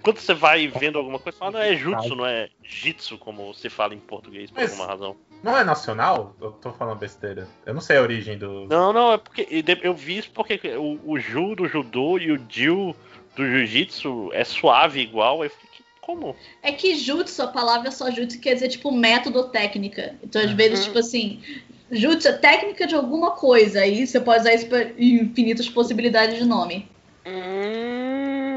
quando 0.03 0.19
você 0.19 0.35
vai 0.35 0.67
vendo 0.67 0.99
alguma 0.99 1.19
coisa, 1.19 1.37
você 1.37 1.39
fala, 1.39 1.53
não, 1.53 1.61
é 1.61 1.77
jutsu, 1.77 2.17
não 2.17 2.27
é 2.27 2.49
jitsu, 2.63 3.19
como 3.19 3.53
se 3.55 3.69
fala 3.69 3.95
em 3.95 3.99
português, 3.99 4.51
por 4.51 4.61
Mas- 4.61 4.71
alguma 4.73 4.89
razão. 4.89 5.17
Não 5.43 5.57
é 5.57 5.63
nacional? 5.65 6.35
Eu 6.41 6.53
tô 6.53 6.73
falando 6.73 6.99
besteira. 6.99 7.47
Eu 7.65 7.73
não 7.75 7.81
sei 7.81 7.97
a 7.97 8.03
origem 8.03 8.37
do. 8.37 8.67
Não, 8.67 8.93
não, 8.93 9.13
é 9.13 9.19
porque 9.19 9.63
de- 9.63 9.79
eu 9.83 9.95
vi 9.95 10.19
isso 10.19 10.31
porque 10.33 10.61
o, 10.77 10.99
o 11.05 11.19
Ju 11.19 11.55
do 11.55 11.69
judô 11.69 12.19
e 12.19 12.33
o 12.33 12.41
Jiu 12.49 12.95
do 13.37 13.47
jiu-jitsu 13.49 14.31
é 14.33 14.43
suave 14.45 15.01
igual. 15.01 15.43
Aí 15.43 15.47
eu 15.47 15.51
fiquei, 15.53 15.85
como? 16.01 16.35
É 16.63 16.73
que 16.73 16.97
jutsu, 16.97 17.43
a 17.43 17.47
palavra 17.47 17.91
só 17.93 18.11
jutsu 18.11 18.41
quer 18.41 18.55
dizer, 18.55 18.69
tipo, 18.69 18.91
método 18.91 19.45
técnica. 19.49 20.17
Então, 20.25 20.43
às 20.43 20.51
vezes, 20.51 20.85
tipo 20.87 20.99
assim, 20.99 21.41
jutsu 21.91 22.27
é 22.29 22.33
técnica 22.33 22.85
de 22.87 22.97
alguma 22.97 23.31
coisa. 23.33 23.81
Aí 23.81 24.05
você 24.07 24.19
pode 24.21 24.41
usar 24.41 24.55
isso 24.55 24.67
pra 24.67 24.83
infinitas 24.99 25.69
possibilidades 25.69 26.37
de 26.37 26.45
nome. 26.45 26.89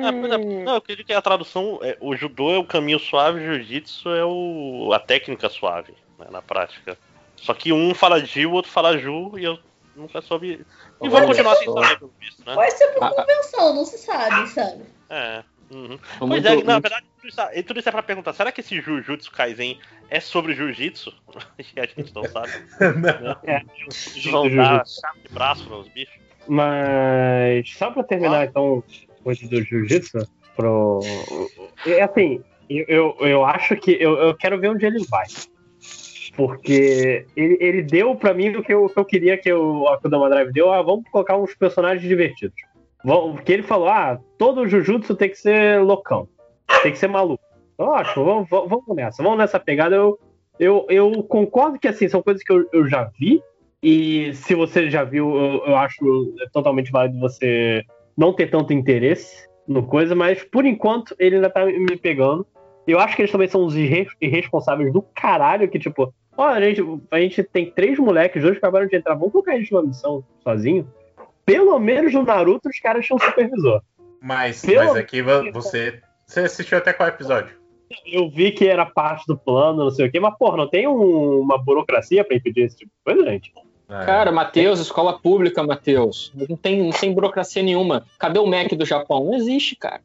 Ah, 0.04 0.12
pois 0.14 0.32
é, 0.32 0.38
não, 0.38 0.72
eu 0.72 0.76
acredito 0.78 1.06
que 1.06 1.14
a 1.14 1.22
tradução 1.22 1.80
é 1.84 1.96
o 2.02 2.16
judô 2.16 2.52
é 2.52 2.58
o 2.58 2.64
caminho 2.66 2.98
suave, 3.00 3.40
o 3.40 3.44
jiu-jitsu 3.54 4.10
é 4.10 4.26
o, 4.26 4.92
a 4.94 5.00
técnica 5.00 5.48
suave, 5.48 5.94
né, 6.22 6.28
na 6.32 6.42
prática. 6.42 6.98
Só 7.36 7.54
que 7.54 7.74
um 7.74 7.94
fala 7.94 8.24
Jiu, 8.24 8.52
o 8.52 8.54
outro 8.54 8.72
fala 8.72 8.98
Ju, 8.98 9.38
e 9.38 9.44
eu 9.44 9.58
nunca 9.96 10.22
soube. 10.22 10.66
E 11.02 11.10
vou 11.10 11.18
Olha 11.18 11.28
continuar 11.28 11.56
sem 11.56 11.66
só. 11.66 11.82
saber, 11.82 12.00
pelo 12.00 12.14
visto, 12.20 12.46
né? 12.46 12.54
Pode 12.56 12.72
ser 12.78 12.88
por 12.90 13.10
convenção, 13.16 13.76
não 13.76 13.86
se 13.86 13.98
sabe, 13.98 14.50
sabe? 14.50 14.84
É. 15.10 15.44
uhum. 15.72 16.00
Pois 16.20 16.30
muito- 16.30 16.48
é, 16.48 16.50
na 16.52 16.56
muito- 16.56 16.82
verdade, 16.84 17.06
tudo 17.18 17.30
isso, 17.30 17.42
e 17.54 17.64
tudo 17.64 17.80
isso 17.80 17.90
é 17.90 17.92
pra 17.92 18.04
perguntar: 18.04 18.34
será 18.34 18.52
que 18.52 18.62
esse 18.62 18.80
Jujutsu 18.80 19.32
Kaisen 19.32 19.80
é 20.10 20.20
sobre 20.20 20.54
jiu-jitsu? 20.54 21.12
e 21.76 21.80
a 21.80 21.86
gente 21.86 22.14
não 22.14 22.24
sabe. 22.26 22.52
não. 23.22 23.38
É, 23.44 23.64
Vão 24.32 24.44
dar 24.56 24.76
jiu-jitsu. 24.86 25.02
chave 25.02 25.20
de 25.28 25.34
braço 25.34 25.70
nos 25.70 25.88
bichos. 25.90 26.22
Mas 26.48 27.70
só 27.76 27.90
pra 27.92 28.04
terminar 28.04 28.46
então 28.46 28.84
coisa 29.24 29.48
do 29.48 29.64
jiu-jitsu, 29.64 30.28
pro. 30.56 31.00
É 31.86 32.02
assim, 32.04 32.44
eu, 32.70 32.86
eu, 32.88 33.28
eu 33.28 33.46
acho 33.46 33.76
que 33.78 33.92
eu, 34.00 34.18
eu 34.18 34.36
quero 34.36 34.60
ver 34.60 34.70
onde 34.70 34.86
ele 34.86 35.04
vai. 35.08 35.26
Porque 36.36 37.26
ele, 37.36 37.58
ele 37.60 37.82
deu 37.82 38.16
pra 38.16 38.34
mim 38.34 38.50
o 38.56 38.64
que 38.64 38.74
eu, 38.74 38.92
eu 38.96 39.06
queria 39.06 39.38
que 39.38 39.52
o 39.52 39.88
Akudama 39.88 40.30
Drive 40.30 40.52
deu. 40.52 40.72
Ah, 40.72 40.82
vamos 40.82 41.08
colocar 41.10 41.38
uns 41.38 41.54
personagens 41.54 42.08
divertidos. 42.08 42.56
Porque 43.04 43.52
ele 43.52 43.64
falou: 43.64 43.90
ah, 43.90 44.20
todo 44.38 44.68
Jujutsu 44.68 45.16
tem 45.16 45.30
que 45.30 45.36
ser 45.36 45.82
loucão. 45.82 46.28
Tem 46.84 46.92
que 46.92 46.98
ser 46.98 47.08
maluco. 47.08 47.44
Então, 47.74 47.88
Ótimo, 47.90 48.26
vamos, 48.26 48.50
vamos 48.50 48.96
nessa. 48.96 49.22
Vamos 49.24 49.38
nessa 49.40 49.60
pegada. 49.60 49.96
Eu, 49.96 50.20
eu, 50.60 50.86
eu 50.90 51.24
concordo 51.24 51.80
que 51.80 51.88
assim, 51.88 52.08
são 52.08 52.22
coisas 52.22 52.44
que 52.44 52.52
eu, 52.52 52.68
eu 52.72 52.88
já 52.88 53.10
vi. 53.20 53.42
E 53.84 54.34
se 54.36 54.54
você 54.54 54.90
já 54.90 55.04
viu, 55.04 55.36
eu, 55.36 55.66
eu 55.66 55.76
acho 55.76 56.36
totalmente 56.54 56.92
válido 56.92 57.20
você 57.20 57.84
não 58.16 58.32
ter 58.32 58.50
tanto 58.50 58.72
interesse 58.72 59.50
no 59.68 59.84
coisa, 59.84 60.14
mas 60.14 60.44
por 60.44 60.66
enquanto 60.66 61.16
ele 61.18 61.38
ainda 61.38 61.50
tá 61.50 61.66
me 61.66 61.98
pegando. 61.98 62.46
Eu 62.88 63.00
acho 63.00 63.16
que 63.16 63.22
eles 63.22 63.32
também 63.32 63.48
são 63.48 63.64
uns 63.64 63.76
irre- 63.76 64.08
irresponsáveis 64.20 64.92
do 64.92 65.02
caralho, 65.02 65.70
que 65.70 65.80
tipo, 65.80 66.14
ó, 66.42 66.48
a 66.50 66.62
gente, 66.62 66.82
a 67.12 67.20
gente 67.20 67.44
tem 67.44 67.72
três 67.72 67.98
moleques, 67.98 68.42
dois 68.42 68.58
acabaram 68.58 68.88
de 68.88 68.96
entrar, 68.96 69.16
vamos 69.16 69.32
colocar 69.32 69.56
eles 69.56 69.70
numa 69.72 69.84
missão 69.84 70.24
sozinho. 70.44 70.88
Pelo 71.46 71.78
menos 71.80 72.14
no 72.14 72.24
Naruto 72.24 72.70
os 72.70 72.80
caras 72.80 73.06
tinham 73.06 73.18
supervisor. 73.20 73.82
Mas, 74.22 74.62
Pelo- 74.64 74.86
mas 74.86 74.96
aqui 74.98 75.22
vo- 75.22 75.52
você. 75.52 76.00
Você 76.26 76.42
assistiu 76.42 76.78
até 76.78 76.94
qual 76.94 77.10
episódio? 77.10 77.56
Eu 78.06 78.30
vi 78.30 78.52
que 78.52 78.66
era 78.68 78.86
parte 78.86 79.26
do 79.28 79.36
plano, 79.38 79.84
não 79.84 79.92
sei 79.92 80.08
o 80.08 80.12
quê, 80.12 80.18
mas 80.20 80.38
porra, 80.38 80.56
não 80.58 80.70
tem 80.70 80.88
um- 80.88 81.40
uma 81.42 81.58
burocracia 81.58 82.24
pra 82.24 82.38
impedir 82.38 82.62
esse 82.64 82.78
tipo 82.78 82.92
de 82.92 83.04
coisa, 83.14 83.30
gente? 83.30 83.52
É. 83.90 84.06
Cara, 84.06 84.32
Matheus, 84.32 84.80
escola 84.80 85.20
pública, 85.20 85.62
Matheus. 85.62 86.32
Não 86.48 86.56
tem, 86.56 86.82
não 86.82 86.92
tem 86.92 87.14
burocracia 87.14 87.62
nenhuma. 87.62 88.06
Cadê 88.18 88.40
o 88.40 88.46
Mac 88.46 88.70
do 88.74 88.86
Japão? 88.86 89.26
Não 89.26 89.34
existe, 89.34 89.76
cara. 89.76 90.00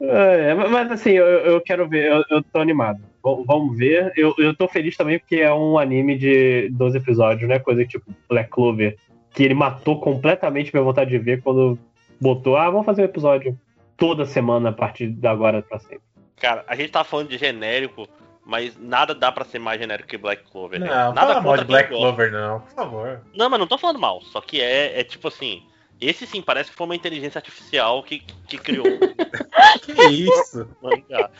É, 0.00 0.54
mas 0.54 0.90
assim, 0.92 1.10
eu, 1.12 1.24
eu 1.26 1.60
quero 1.62 1.88
ver, 1.88 2.10
eu, 2.10 2.22
eu 2.30 2.42
tô 2.42 2.58
animado. 2.58 3.00
Vamos 3.22 3.76
ver. 3.76 4.12
Eu, 4.16 4.34
eu 4.38 4.54
tô 4.54 4.66
feliz 4.66 4.96
também 4.96 5.18
porque 5.18 5.36
é 5.36 5.52
um 5.52 5.78
anime 5.78 6.16
de 6.16 6.68
12 6.70 6.98
episódios, 6.98 7.48
né? 7.48 7.58
Coisa 7.58 7.84
tipo 7.84 8.04
Black 8.28 8.50
Clover, 8.50 8.96
que 9.32 9.42
ele 9.42 9.54
matou 9.54 10.00
completamente 10.00 10.72
minha 10.72 10.84
vontade 10.84 11.10
de 11.10 11.18
ver 11.18 11.42
quando 11.42 11.78
botou, 12.20 12.56
ah, 12.56 12.70
vamos 12.70 12.86
fazer 12.86 13.02
um 13.02 13.06
episódio 13.06 13.58
toda 13.96 14.24
semana 14.24 14.70
a 14.70 14.72
partir 14.72 15.08
de 15.08 15.26
agora 15.26 15.62
pra 15.62 15.78
sempre. 15.78 16.02
Cara, 16.36 16.64
a 16.66 16.74
gente 16.74 16.90
tá 16.90 17.04
falando 17.04 17.28
de 17.28 17.36
genérico, 17.36 18.08
mas 18.44 18.76
nada 18.78 19.14
dá 19.14 19.30
pra 19.30 19.44
ser 19.44 19.58
mais 19.58 19.80
genérico 19.80 20.08
que 20.08 20.16
Black 20.16 20.50
Clover. 20.50 20.80
né? 20.80 20.86
Não, 20.86 21.12
nada 21.12 21.34
fala 21.34 21.40
mal 21.40 21.56
de 21.58 21.64
Black. 21.64 21.88
Clover, 21.88 22.32
não, 22.32 22.60
por 22.60 22.70
favor. 22.70 23.20
Não, 23.34 23.50
mas 23.50 23.60
não 23.60 23.66
tô 23.66 23.76
falando 23.76 23.98
mal. 23.98 24.20
Só 24.22 24.40
que 24.40 24.60
é, 24.60 25.00
é 25.00 25.04
tipo 25.04 25.28
assim. 25.28 25.62
Esse 26.00 26.26
sim 26.26 26.40
parece 26.40 26.70
que 26.70 26.76
foi 26.76 26.86
uma 26.86 26.96
inteligência 26.96 27.38
artificial 27.38 28.02
que, 28.02 28.20
que 28.48 28.56
criou. 28.56 28.86
que 29.84 29.92
isso? 30.08 30.66
Mangá. 30.80 31.30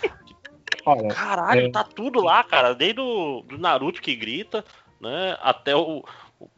Olha, 0.84 1.09
Caralho, 1.09 1.67
é- 1.67 1.70
tá 1.70 1.84
tudo 1.84 2.20
lá, 2.20 2.42
cara. 2.42 2.75
Desde 2.75 3.00
o 3.00 3.42
do 3.42 3.59
Naruto 3.59 4.00
que 4.00 4.15
grita, 4.15 4.65
né? 5.00 5.36
Até 5.41 5.75
o. 5.76 5.99
o- 6.39 6.50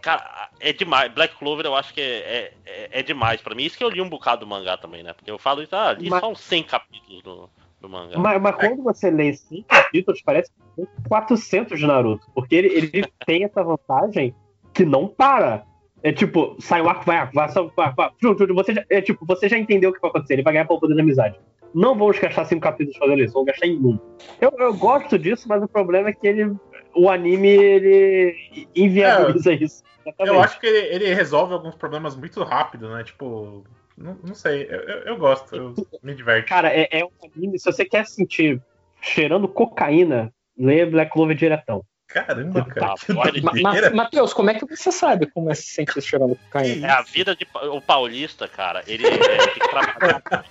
Cara, 0.00 0.50
é 0.60 0.72
demais. 0.72 1.12
Black 1.12 1.34
Clover 1.36 1.66
eu 1.66 1.74
acho 1.74 1.92
que 1.92 2.00
é, 2.00 2.04
é, 2.04 2.52
é- 2.66 3.00
é 3.00 3.02
demais 3.02 3.40
pra 3.40 3.54
mim. 3.54 3.64
Isso 3.64 3.76
que 3.76 3.82
eu 3.82 3.88
li 3.88 4.00
um 4.00 4.08
bocado 4.08 4.44
do 4.44 4.46
mangá 4.46 4.76
também, 4.76 5.02
né? 5.02 5.12
Porque 5.12 5.30
eu 5.30 5.38
falo 5.38 5.62
isso, 5.62 5.74
ah, 5.74 5.92
li 5.92 6.08
Mas- 6.08 6.20
só 6.20 6.30
uns 6.30 6.40
100 6.40 6.62
capítulos 6.62 7.22
do, 7.22 7.50
do 7.80 7.88
mangá. 7.88 8.16
Mas, 8.18 8.40
mas 8.40 8.54
quando 8.56 8.82
você 8.82 9.10
lê 9.10 9.32
cinco 9.34 9.68
capítulos, 9.68 10.22
parece 10.22 10.50
que 10.52 10.60
tem 10.76 10.88
400 11.08 11.78
de 11.78 11.86
Naruto. 11.86 12.26
Porque 12.34 12.54
ele, 12.54 12.68
ele 12.68 12.90
tem 13.26 13.44
essa 13.44 13.62
vantagem 13.64 14.34
que 14.72 14.84
não 14.84 15.08
para. 15.08 15.64
É 16.02 16.12
tipo, 16.12 16.54
sai 16.60 16.80
o 16.82 16.88
arco, 16.88 17.04
vai 17.04 17.26
vai, 17.32 17.48
vai, 17.48 17.92
vai, 17.94 18.10
Você 18.54 18.74
já, 18.74 18.84
é 18.88 19.00
tipo, 19.00 19.26
você 19.26 19.48
já 19.48 19.58
entendeu 19.58 19.90
o 19.90 19.92
que 19.92 20.00
vai 20.00 20.10
acontecer. 20.10 20.34
Ele 20.34 20.42
vai 20.42 20.52
ganhar 20.52 20.66
pelo 20.66 20.78
poder 20.78 20.94
da 20.94 21.02
amizade. 21.02 21.36
Não 21.76 21.94
vamos 21.94 22.18
gastar 22.18 22.46
cinco 22.46 22.62
capítulos 22.62 22.96
fazendo 22.96 23.22
isso, 23.22 23.34
vamos 23.34 23.48
gastar 23.48 23.66
em 23.66 23.76
um. 23.76 23.98
Eu, 24.40 24.50
eu 24.58 24.72
gosto 24.72 25.18
disso, 25.18 25.46
mas 25.46 25.62
o 25.62 25.68
problema 25.68 26.08
é 26.08 26.12
que 26.14 26.26
ele, 26.26 26.56
o 26.94 27.10
anime 27.10 27.48
ele 27.48 28.68
inviabiliza 28.74 29.52
isso. 29.52 29.84
Exatamente. 30.00 30.34
Eu 30.34 30.42
acho 30.42 30.58
que 30.58 30.66
ele, 30.66 30.94
ele 30.94 31.14
resolve 31.14 31.52
alguns 31.52 31.74
problemas 31.74 32.16
muito 32.16 32.42
rápido, 32.42 32.88
né? 32.88 33.04
Tipo, 33.04 33.62
não, 33.94 34.16
não 34.26 34.34
sei, 34.34 34.62
eu, 34.62 34.80
eu, 34.80 34.98
eu 35.00 35.16
gosto, 35.18 35.54
eu 35.54 35.74
me 36.02 36.14
diverte. 36.14 36.48
Cara, 36.48 36.74
é, 36.74 36.88
é 36.90 37.04
um 37.04 37.10
anime. 37.22 37.58
Se 37.58 37.70
você 37.70 37.84
quer 37.84 38.06
sentir 38.06 38.58
cheirando 39.02 39.46
cocaína, 39.46 40.32
lê 40.56 40.86
Black 40.86 41.12
Clover 41.12 41.36
diretão. 41.36 41.84
Caramba, 42.24 42.64
cara. 42.64 42.94
que 42.96 43.62
Ma-. 43.62 43.90
Matheus, 43.92 44.32
como 44.32 44.48
é 44.48 44.54
que 44.54 44.64
você 44.64 44.90
sabe 44.90 45.26
como 45.26 45.50
é 45.50 45.54
se 45.54 45.64
sentir 45.64 46.00
cheirando 46.00 46.34
cocaína? 46.36 46.86
É 46.86 46.90
a 46.90 47.02
vida 47.02 47.36
de 47.36 47.46
o 47.68 47.78
paulista, 47.80 48.48
cara. 48.48 48.82
Ele 48.86 49.06
é, 49.06 49.18
tem 49.18 49.48
que 49.54 49.68
trabalhar. 49.68 50.22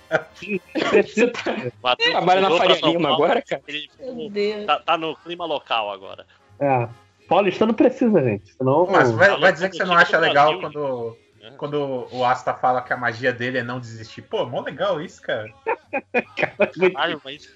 Tá- 1.32 1.56
Matheus 1.82 2.10
trabalha 2.12 2.40
na 2.40 2.50
Faria 2.56 2.74
Lima 2.76 3.08
Paulo, 3.08 3.24
agora, 3.24 3.42
cara? 3.42 3.62
Ele 3.66 3.90
Meu 3.98 4.30
Deus. 4.30 4.66
tá, 4.66 4.78
tá 4.78 4.96
no 4.96 5.16
clima 5.16 5.44
local 5.44 5.90
agora. 5.90 6.24
É. 6.60 6.88
Paulistano 7.28 7.74
precisa, 7.74 8.22
gente. 8.22 8.52
Senão. 8.54 8.86
Mas 8.86 9.10
vai, 9.10 9.36
vai 9.40 9.52
dizer 9.52 9.70
que 9.70 9.76
você 9.78 9.84
não 9.84 9.96
acha 9.96 10.18
legal 10.18 10.60
quando, 10.60 11.16
né? 11.40 11.52
quando 11.56 12.06
o 12.12 12.24
Asta 12.24 12.54
fala 12.54 12.80
que 12.80 12.92
a 12.92 12.96
magia 12.96 13.32
dele 13.32 13.58
é 13.58 13.62
não 13.64 13.80
desistir. 13.80 14.22
Pô, 14.22 14.46
mó 14.46 14.60
legal 14.60 15.00
isso, 15.00 15.20
cara. 15.20 15.52
Caralho, 16.36 17.20
mas. 17.24 17.50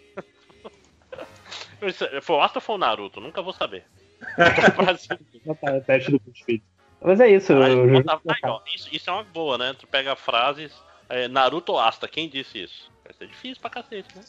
Isso- 1.82 2.08
Foi 2.22 2.36
o 2.36 2.40
Asta 2.40 2.58
ou 2.58 2.62
foi 2.62 2.74
o 2.74 2.78
Naruto? 2.78 3.20
Nunca 3.20 3.40
vou 3.40 3.52
saber. 3.52 3.84
Botar 5.44 5.76
o 5.76 5.80
teste 5.82 6.10
do 6.10 6.20
BuzzFeed. 6.20 6.62
Mas 7.02 7.20
é 7.20 7.28
isso. 7.28 7.48
Caralho, 7.54 7.96
eu- 7.96 8.10
aí, 8.10 8.38
ó, 8.44 8.60
isso, 8.74 8.88
isso 8.94 9.08
é 9.08 9.12
uma 9.12 9.24
boa, 9.24 9.56
né? 9.56 9.74
Tu 9.78 9.86
pega 9.86 10.14
frases. 10.16 10.72
é, 11.08 11.26
Naruto 11.28 11.72
ou 11.72 11.78
Asta, 11.78 12.06
quem 12.06 12.28
disse 12.28 12.62
isso? 12.62 12.90
Vai 13.04 13.14
ser 13.14 13.26
difícil 13.26 13.60
pra 13.60 13.70
cacete, 13.70 14.08
né? 14.16 14.22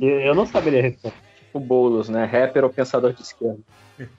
eu 0.00 0.20
eu 0.20 0.34
não 0.34 0.46
saberia 0.46 0.82
responder. 0.82 1.16
O 1.52 1.58
Boulos, 1.58 2.08
né? 2.08 2.24
Rapper 2.24 2.64
ou 2.64 2.70
pensador 2.70 3.12
de 3.12 3.22
esquerda. 3.22 3.58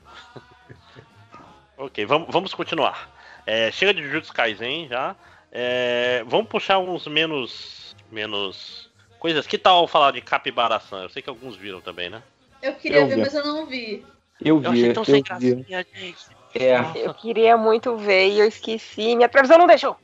Ok, 1.77 2.05
vamos, 2.05 2.27
vamos 2.31 2.53
continuar. 2.53 3.09
É, 3.45 3.71
chega 3.71 3.91
de 3.93 4.03
Jujutsu 4.03 4.31
Kaisen 4.33 4.87
já. 4.87 5.15
É, 5.51 6.23
vamos 6.27 6.47
puxar 6.47 6.77
uns 6.77 7.07
menos. 7.07 7.95
menos. 8.11 8.89
coisas. 9.17 9.47
Que 9.47 9.57
tal 9.57 9.87
falar 9.87 10.11
de 10.11 10.21
Capibara-san? 10.21 11.03
Eu 11.03 11.09
sei 11.09 11.21
que 11.23 11.29
alguns 11.29 11.55
viram 11.55 11.81
também, 11.81 12.09
né? 12.09 12.21
Eu 12.61 12.75
queria 12.75 12.99
Eu 12.99 13.07
ver, 13.07 13.15
vi. 13.15 13.21
mas 13.21 13.33
eu 13.33 13.43
não 13.43 13.65
vi. 13.65 14.05
Eu 14.43 14.55
Eu 14.57 14.61
vi, 14.61 14.67
achei 14.67 14.89
eu, 14.89 14.93
tão 14.93 15.05
sem 15.05 15.15
vi. 15.15 15.21
gracinha, 15.21 15.85
gente. 15.93 16.17
É, 16.53 16.77
Eu 17.07 17.13
queria 17.13 17.55
muito 17.55 17.95
ver 17.95 18.29
e 18.29 18.39
eu 18.39 18.45
esqueci. 18.47 19.15
Minha 19.15 19.29
previsão 19.29 19.57
não 19.57 19.67
deixou. 19.67 19.95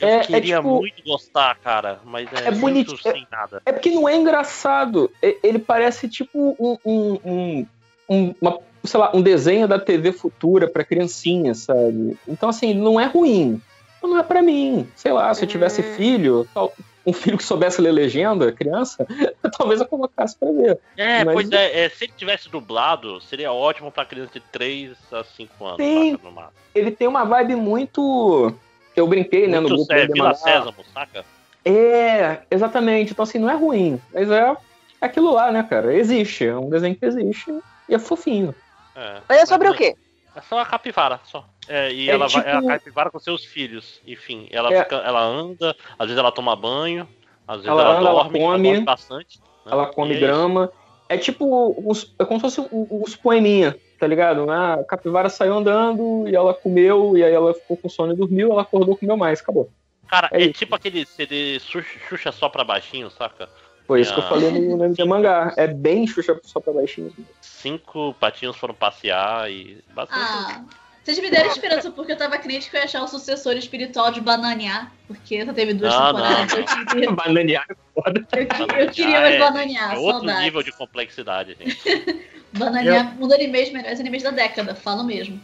Eu 0.00 0.08
É- 0.08 0.16
é 0.20 0.24
queria 0.24 0.56
tipo- 0.56 0.76
muito 0.76 1.02
gostar, 1.04 1.56
cara, 1.58 2.00
mas 2.04 2.28
é, 2.32 2.48
É 2.48 2.50
bonito- 2.50 2.96
sem 3.02 3.26
nada. 3.30 3.60
É 3.66 3.72
porque 3.72 3.90
não 3.90 4.08
é 4.08 4.16
engraçado. 4.16 5.10
Ele 5.42 5.58
parece 5.58 6.08
tipo 6.08 6.56
um, 6.58 6.76
um, 6.84 7.18
um, 7.24 7.66
um- 8.08 8.34
uma- 8.40 8.58
sei 8.84 8.98
lá, 9.00 9.10
um 9.14 9.20
desenho 9.20 9.68
da 9.68 9.78
TV 9.78 10.12
futura 10.12 10.68
pra 10.68 10.84
criancinha, 10.84 11.54
sabe? 11.54 12.16
Então, 12.26 12.48
assim, 12.48 12.72
não 12.74 12.98
é 12.98 13.04
ruim. 13.06 13.60
Mas 14.02 14.10
Não 14.10 14.18
é 14.18 14.22
pra 14.22 14.40
mim. 14.40 14.88
Sei 14.96 15.12
lá, 15.12 15.32
se 15.34 15.44
eu 15.44 15.48
tivesse 15.48 15.82
filho, 15.82 16.48
tal- 16.54 16.72
um 17.10 17.12
filho 17.12 17.36
que 17.36 17.44
soubesse 17.44 17.80
ler 17.80 17.92
legenda, 17.92 18.52
criança, 18.52 19.06
talvez 19.58 19.80
eu 19.80 19.86
colocasse 19.86 20.36
pra 20.36 20.50
ver. 20.50 20.78
É, 20.96 21.24
Mas- 21.24 21.34
pois 21.34 21.50
é, 21.52 21.84
é, 21.84 21.88
se 21.88 22.04
ele 22.04 22.12
tivesse 22.16 22.48
dublado, 22.48 23.20
seria 23.20 23.52
ótimo 23.52 23.90
pra 23.90 24.04
criança 24.04 24.32
de 24.34 24.40
3 24.40 24.96
a 25.12 25.24
5 25.24 25.64
anos. 25.66 26.22
Máximo. 26.22 26.52
Ele 26.74 26.90
tem 26.90 27.08
uma 27.08 27.24
vibe 27.24 27.56
muito. 27.56 28.54
Eu 28.94 29.06
brinquei, 29.06 29.46
né, 29.46 29.60
no 29.60 29.68
Muito 29.68 29.86
grupo 29.86 29.92
é, 29.92 30.06
do 30.06 30.12
Vila. 30.12 30.34
Sésamo, 30.34 30.84
saca? 30.92 31.24
É, 31.64 32.38
exatamente. 32.50 33.12
Então, 33.12 33.22
assim, 33.22 33.38
não 33.38 33.50
é 33.50 33.54
ruim, 33.54 34.00
mas 34.12 34.30
é 34.30 34.56
aquilo 35.00 35.32
lá, 35.32 35.50
né, 35.52 35.62
cara? 35.68 35.94
Existe. 35.94 36.46
É 36.46 36.56
um 36.56 36.70
desenho 36.70 36.96
que 36.96 37.04
existe 37.04 37.52
e 37.88 37.94
é 37.94 37.98
fofinho. 37.98 38.54
É. 38.94 39.20
Mas 39.28 39.42
é 39.42 39.46
sobre 39.46 39.68
o 39.68 39.74
quê? 39.74 39.94
É 40.40 40.42
só 40.48 40.58
a 40.58 40.66
capivara, 40.66 41.20
só. 41.24 41.44
É, 41.68 41.92
e 41.92 42.08
É 42.08 42.12
ela 42.14 42.26
vai, 42.28 42.44
é 42.44 42.52
a 42.52 42.56
tipo- 42.56 42.68
capivara 42.68 43.10
com 43.10 43.18
seus 43.18 43.44
filhos. 43.44 44.00
Enfim, 44.06 44.48
ela, 44.50 44.72
É. 44.72 44.82
fica- 44.82 44.96
ela 45.04 45.20
anda, 45.22 45.76
às 45.98 46.06
vezes 46.06 46.18
ela 46.18 46.32
toma 46.32 46.56
banho, 46.56 47.06
às 47.46 47.56
vezes 47.56 47.70
Ela 47.70 47.82
ela, 47.82 47.90
anda, 47.98 48.08
ela 48.08 48.22
dorme, 48.22 48.38
come, 48.38 48.68
dorme 48.70 48.84
bastante. 48.84 49.38
né? 49.66 49.72
Ela 49.72 49.86
come 49.86 50.14
é 50.16 50.18
grama. 50.18 50.72
É 51.08 51.18
tipo, 51.18 51.74
uns, 51.78 52.14
é 52.18 52.24
como 52.24 52.38
se 52.40 52.56
fosse 52.56 52.68
uns 52.72 53.16
poeminha, 53.16 53.76
tá 53.98 54.06
ligado? 54.06 54.48
Ah, 54.50 54.74
A 54.74 54.84
capivara 54.84 55.28
saiu 55.28 55.54
andando 55.54 56.26
e 56.28 56.34
ela 56.36 56.54
comeu, 56.54 57.16
e 57.16 57.24
aí 57.24 57.32
ela 57.32 57.52
ficou 57.52 57.76
com 57.76 57.88
sono 57.88 58.12
e 58.12 58.16
dormiu, 58.16 58.52
ela 58.52 58.62
acordou 58.62 58.96
comeu 58.96 59.16
mais, 59.16 59.40
acabou. 59.40 59.70
Cara, 60.08 60.28
É 60.32 60.44
é, 60.44 60.52
tipo 60.52 60.74
aquele 60.74 61.04
CD 61.04 61.58
Xuxa 61.60 62.32
só 62.32 62.48
pra 62.48 62.64
baixinho, 62.64 63.10
saca? 63.10 63.48
Foi 63.90 64.02
isso 64.02 64.14
que 64.14 64.20
eu 64.20 64.24
Ah. 64.24 64.28
falei 64.28 64.50
no, 64.52 64.76
no 64.76 64.84
MD 64.84 65.04
Mangá. 65.04 65.52
É 65.56 65.66
bem 65.66 66.06
Xuxa 66.06 66.38
só 66.44 66.60
pra 66.60 66.72
baixinho. 66.72 67.12
Cinco 67.40 68.14
patinhos 68.20 68.56
foram 68.56 68.72
passear 68.72 69.50
e. 69.50 69.78
Ah, 69.96 70.62
vocês 71.02 71.18
me 71.18 71.28
deram 71.28 71.50
esperança 71.50 71.90
porque 71.90 72.12
eu 72.12 72.16
tava 72.16 72.38
crente 72.38 72.70
que 72.70 72.76
eu 72.76 72.78
ia 72.80 72.84
achar 72.84 73.02
o 73.02 73.08
sucessor 73.08 73.54
espiritual 73.56 74.12
de 74.12 74.20
Bananear, 74.20 74.92
porque 75.08 75.44
só 75.44 75.52
teve 75.52 75.74
duas 75.74 75.92
Não, 75.92 76.06
temporadas. 76.14 76.52
não. 76.52 76.58
Eu, 76.60 76.86
queria, 76.86 77.10
Bananear 77.10 77.66
é 77.68 77.74
foda. 77.92 78.26
eu, 78.32 78.78
eu 78.78 78.90
queria 78.92 79.20
mais 79.20 79.34
é, 79.34 79.38
Bananear, 79.40 79.94
é 79.94 79.98
outro 79.98 80.18
saudades. 80.18 80.42
nível 80.44 80.62
de 80.62 80.70
complexidade, 80.70 81.56
gente. 81.58 82.22
Bananear, 82.56 83.16
um 83.16 83.26
dos 83.26 83.32
animes 83.32 83.72
melhores 83.72 83.98
animes 83.98 84.22
da 84.22 84.30
década, 84.30 84.72
falo 84.76 85.02
mesmo. 85.02 85.40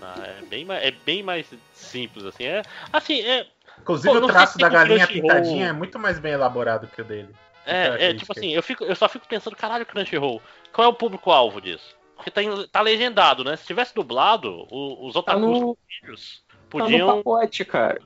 Ah, 0.00 0.22
é, 0.38 0.42
bem, 0.48 0.64
mais- 0.64 0.84
é 0.84 0.92
bem 1.04 1.24
mais 1.24 1.46
simples, 1.72 2.24
assim. 2.24 2.44
É, 2.44 2.62
assim, 2.92 3.20
é. 3.22 3.46
Inclusive 3.80 4.20
Pô, 4.20 4.24
o 4.24 4.28
traço 4.28 4.58
da 4.58 4.68
galinha 4.68 5.08
pintadinha 5.08 5.66
é 5.66 5.72
muito 5.72 5.98
mais 5.98 6.20
bem 6.20 6.32
elaborado 6.34 6.86
que 6.86 7.00
o 7.02 7.04
dele. 7.04 7.30
É, 7.66 8.10
é 8.10 8.14
tipo 8.14 8.32
assim, 8.36 8.50
eu, 8.50 8.62
fico, 8.62 8.84
eu 8.84 8.94
só 8.96 9.08
fico 9.08 9.26
pensando, 9.28 9.56
caralho, 9.56 9.86
Crunchyroll, 9.86 10.40
qual 10.72 10.86
é 10.86 10.88
o 10.88 10.94
público-alvo 10.94 11.60
disso? 11.60 11.94
Porque 12.16 12.30
tá, 12.30 12.42
em- 12.42 12.66
tá 12.68 12.80
legendado, 12.80 13.42
né? 13.44 13.56
Se 13.56 13.66
tivesse 13.66 13.94
dublado, 13.94 14.66
o- 14.70 15.06
os 15.06 15.16
otakus 15.16 15.42
no- 15.42 15.60
com 15.74 15.76
filhos 16.00 16.42
Tá 16.48 16.54
no 16.54 16.68
podiam. 16.84 17.16
pacote, 17.22 17.64
cara. 17.64 18.00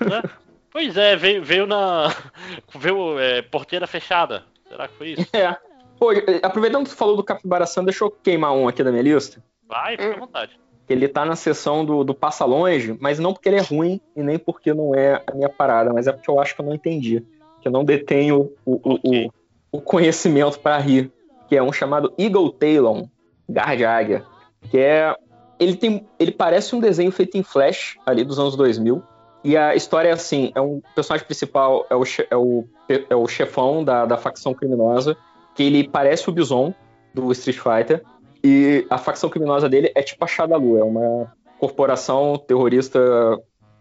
né? 0.00 0.22
Pois 0.70 0.98
é, 0.98 1.16
veio, 1.16 1.42
veio 1.42 1.66
na. 1.66 2.08
veio 2.78 3.18
é, 3.18 3.40
porteira 3.40 3.86
fechada. 3.86 4.44
Será 4.68 4.86
que 4.86 4.94
foi 4.94 5.08
isso? 5.12 5.26
É. 5.34 5.56
Pô, 5.98 6.10
aproveitando 6.42 6.84
que 6.84 6.90
você 6.90 6.96
falou 6.96 7.16
do 7.16 7.24
Capibara 7.24 7.64
San, 7.66 7.82
deixa 7.84 8.04
eu 8.04 8.10
queimar 8.10 8.52
um 8.52 8.68
aqui 8.68 8.84
da 8.84 8.90
minha 8.90 9.02
lista. 9.02 9.42
Vai, 9.66 9.96
fica 9.96 10.14
à 10.14 10.18
vontade. 10.18 10.60
Ele 10.86 11.08
tá 11.08 11.24
na 11.24 11.36
seção 11.36 11.84
do, 11.86 12.04
do 12.04 12.14
Passa 12.14 12.44
Longe, 12.44 12.96
mas 13.00 13.18
não 13.18 13.32
porque 13.32 13.48
ele 13.48 13.56
é 13.56 13.62
ruim 13.62 13.98
e 14.14 14.22
nem 14.22 14.38
porque 14.38 14.72
não 14.74 14.94
é 14.94 15.22
a 15.26 15.34
minha 15.34 15.48
parada, 15.48 15.92
mas 15.92 16.06
é 16.06 16.12
porque 16.12 16.30
eu 16.30 16.38
acho 16.38 16.54
que 16.54 16.60
eu 16.60 16.66
não 16.66 16.74
entendi. 16.74 17.26
Que 17.60 17.68
eu 17.68 17.72
não 17.72 17.84
detenho 17.84 18.52
o, 18.64 18.74
o, 18.74 18.94
o, 18.94 19.32
o 19.72 19.80
conhecimento 19.80 20.58
para 20.58 20.78
rir. 20.78 21.10
Que 21.48 21.56
é 21.56 21.62
um 21.62 21.72
chamado 21.72 22.12
Eagle 22.18 22.52
Talon, 22.52 23.08
Garra 23.48 23.76
de 23.76 23.84
Águia. 23.84 24.24
Que 24.70 24.78
é. 24.78 25.14
Ele, 25.58 25.76
tem, 25.76 26.06
ele 26.18 26.30
parece 26.30 26.76
um 26.76 26.80
desenho 26.80 27.10
feito 27.10 27.36
em 27.36 27.42
Flash, 27.42 27.96
ali 28.06 28.24
dos 28.24 28.38
anos 28.38 28.54
2000. 28.54 29.02
E 29.42 29.56
a 29.56 29.74
história 29.74 30.08
é 30.08 30.12
assim: 30.12 30.52
é 30.54 30.60
um 30.60 30.80
personagem 30.94 31.26
principal, 31.26 31.86
é 31.90 31.96
o, 31.96 32.02
é 32.30 32.36
o, 32.36 32.64
é 33.10 33.16
o 33.16 33.26
chefão 33.26 33.82
da, 33.82 34.04
da 34.04 34.16
facção 34.16 34.54
criminosa, 34.54 35.16
que 35.54 35.62
ele 35.62 35.88
parece 35.88 36.28
o 36.28 36.32
Bison 36.32 36.74
do 37.14 37.30
Street 37.32 37.58
Fighter. 37.58 38.02
E 38.42 38.86
a 38.88 38.98
facção 38.98 39.28
criminosa 39.28 39.68
dele 39.68 39.90
é 39.94 40.02
tipo 40.02 40.24
a 40.24 40.28
Shadalu, 40.28 40.78
é 40.78 40.84
uma 40.84 41.32
corporação 41.58 42.38
terrorista 42.38 43.00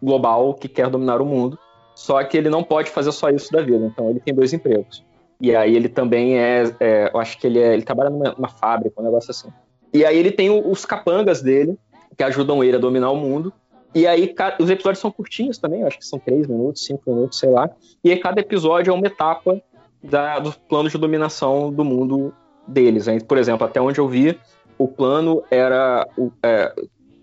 global 0.02 0.54
que 0.54 0.68
quer 0.68 0.90
dominar 0.90 1.22
o 1.22 1.26
mundo. 1.26 1.58
Só 1.98 2.24
que 2.24 2.38
ele 2.38 2.48
não 2.48 2.62
pode 2.62 2.92
fazer 2.92 3.12
só 3.12 3.28
isso 3.32 3.52
da 3.52 3.60
vida, 3.60 3.84
então 3.84 4.12
ele 4.12 4.20
tem 4.20 4.32
dois 4.32 4.54
empregos. 4.54 5.04
E 5.42 5.56
aí 5.56 5.76
ele 5.76 5.90
também 5.90 6.38
é, 6.38 6.64
é, 6.80 7.10
eu 7.12 7.20
acho 7.20 7.40
que 7.40 7.48
ele, 7.48 7.58
é, 7.58 7.74
ele 7.74 7.82
trabalha 7.82 8.12
numa, 8.12 8.36
numa 8.38 8.48
fábrica, 8.48 9.02
um 9.02 9.04
negócio 9.04 9.32
assim. 9.32 9.50
E 9.92 10.06
aí 10.06 10.16
ele 10.16 10.32
tem 10.32 10.48
os 10.52 10.86
capangas 10.86 11.42
dele, 11.42 11.76
que 12.16 12.24
ajudam 12.24 12.64
ele 12.64 12.78
a 12.78 12.80
dominar 12.80 13.10
o 13.10 13.16
mundo. 13.16 13.52
E 13.96 14.06
aí 14.06 14.32
os 14.60 14.70
episódios 14.70 15.00
são 15.00 15.10
curtinhos 15.10 15.58
também, 15.58 15.84
acho 15.84 15.98
que 15.98 16.06
são 16.06 16.20
três 16.20 16.46
minutos, 16.46 16.86
cinco 16.86 17.02
minutos, 17.12 17.40
sei 17.40 17.50
lá. 17.50 17.68
E 18.04 18.12
aí 18.12 18.20
cada 18.20 18.42
episódio 18.42 18.92
é 18.92 18.94
uma 18.94 19.08
etapa 19.08 19.60
da, 20.04 20.38
do 20.38 20.52
plano 20.70 20.92
de 20.92 21.00
dominação 21.00 21.74
do 21.74 21.84
mundo 21.84 22.32
deles. 22.68 23.08
né? 23.08 23.20
Por 23.22 23.40
exemplo, 23.40 23.66
até 23.66 23.82
onde 23.82 23.98
eu 23.98 24.08
vi, 24.08 24.40
o 24.78 24.88
plano 24.88 25.44
era 25.50 26.08
é, 26.44 26.76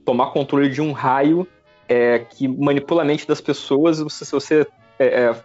tomar 0.05 0.33
controle 0.33 0.69
de 0.69 0.83
um 0.83 0.91
raio 0.91 1.47
é, 1.89 2.19
que 2.21 2.47
manipula 2.49 3.03
a 3.03 3.05
mente 3.05 3.27
das 3.27 3.41
pessoas. 3.41 3.99
Você, 4.01 4.25
se 4.25 4.33
você. 4.33 4.67
É, 4.99 5.07
é, 5.07 5.37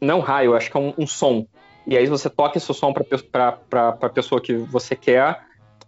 não 0.00 0.20
raio, 0.20 0.54
acho 0.54 0.70
que 0.70 0.76
é 0.76 0.80
um, 0.80 0.94
um 0.98 1.06
som. 1.06 1.46
E 1.86 1.96
aí 1.98 2.06
você 2.06 2.30
toca 2.30 2.56
esse 2.56 2.72
som 2.72 2.92
para 2.92 3.58
a 4.00 4.08
pessoa 4.08 4.40
que 4.40 4.54
você 4.54 4.96
quer, 4.96 5.42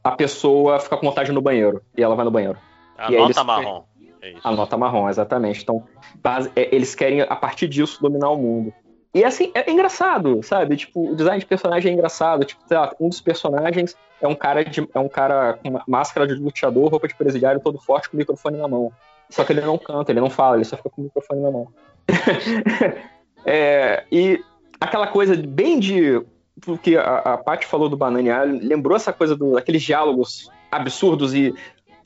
a 0.04 0.10
pessoa 0.10 0.78
fica 0.78 0.96
com 0.96 1.06
vontade 1.06 1.32
no 1.32 1.40
banheiro. 1.40 1.80
E 1.96 2.02
ela 2.02 2.14
vai 2.14 2.24
no 2.24 2.30
banheiro. 2.30 2.58
A 2.98 3.10
E 3.10 3.16
nota 3.16 3.24
eles- 3.24 3.42
marrom. 3.44 3.84
É 4.22 4.34
a 4.42 4.50
nota 4.50 4.76
marrom, 4.76 5.08
exatamente. 5.08 5.62
Então, 5.62 5.84
base- 6.22 6.50
é, 6.56 6.74
eles 6.74 6.94
querem, 6.94 7.20
a 7.22 7.36
partir 7.36 7.68
disso, 7.68 8.02
dominar 8.02 8.30
o 8.30 8.36
mundo. 8.36 8.72
E 9.14 9.24
assim, 9.24 9.50
é 9.54 9.70
engraçado, 9.70 10.42
sabe? 10.42 10.76
Tipo, 10.76 11.12
o 11.12 11.16
design 11.16 11.38
de 11.38 11.46
personagem 11.46 11.90
é 11.90 11.94
engraçado. 11.94 12.44
Tipo, 12.44 12.60
sei 12.66 12.76
lá, 12.76 12.92
um 13.00 13.08
dos 13.08 13.20
personagens 13.20 13.96
é 14.20 14.28
um 14.28 14.34
cara 14.34 14.62
de, 14.64 14.86
é 14.92 14.98
um 14.98 15.08
cara 15.08 15.54
com 15.62 15.68
uma 15.70 15.82
máscara 15.86 16.26
de 16.26 16.34
luteador, 16.34 16.88
roupa 16.90 17.08
de 17.08 17.14
presidiário, 17.14 17.60
todo 17.60 17.78
forte, 17.78 18.10
com 18.10 18.16
o 18.16 18.18
microfone 18.18 18.58
na 18.58 18.68
mão. 18.68 18.92
Só 19.30 19.44
que 19.44 19.52
ele 19.52 19.60
não 19.60 19.78
canta, 19.78 20.12
ele 20.12 20.20
não 20.20 20.30
fala, 20.30 20.56
ele 20.56 20.64
só 20.64 20.76
fica 20.76 20.90
com 20.90 21.00
o 21.00 21.04
microfone 21.04 21.40
na 21.40 21.50
mão. 21.50 21.68
É, 23.48 24.02
e 24.10 24.42
aquela 24.80 25.06
coisa 25.06 25.36
bem 25.36 25.78
de. 25.78 26.20
Porque 26.60 26.96
a, 26.96 27.18
a 27.18 27.38
Paty 27.38 27.64
falou 27.64 27.88
do 27.88 27.96
Bananear, 27.96 28.44
lembrou 28.44 28.96
essa 28.96 29.12
coisa 29.12 29.36
do, 29.36 29.52
daqueles 29.52 29.82
diálogos 29.82 30.50
absurdos 30.68 31.32
e 31.32 31.54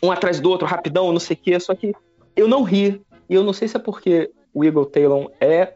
um 0.02 0.12
atrás 0.12 0.38
do 0.38 0.50
outro, 0.50 0.66
rapidão, 0.66 1.10
não 1.12 1.18
sei 1.18 1.34
o 1.34 1.40
quê, 1.40 1.58
só 1.58 1.74
que 1.74 1.94
eu 2.36 2.46
não 2.46 2.62
ri. 2.62 3.00
E 3.26 3.34
eu 3.34 3.42
não 3.42 3.54
sei 3.54 3.68
se 3.68 3.76
é 3.76 3.80
porque 3.80 4.30
o 4.52 4.64
Eagle 4.64 4.84
Talon 4.84 5.28
é 5.40 5.74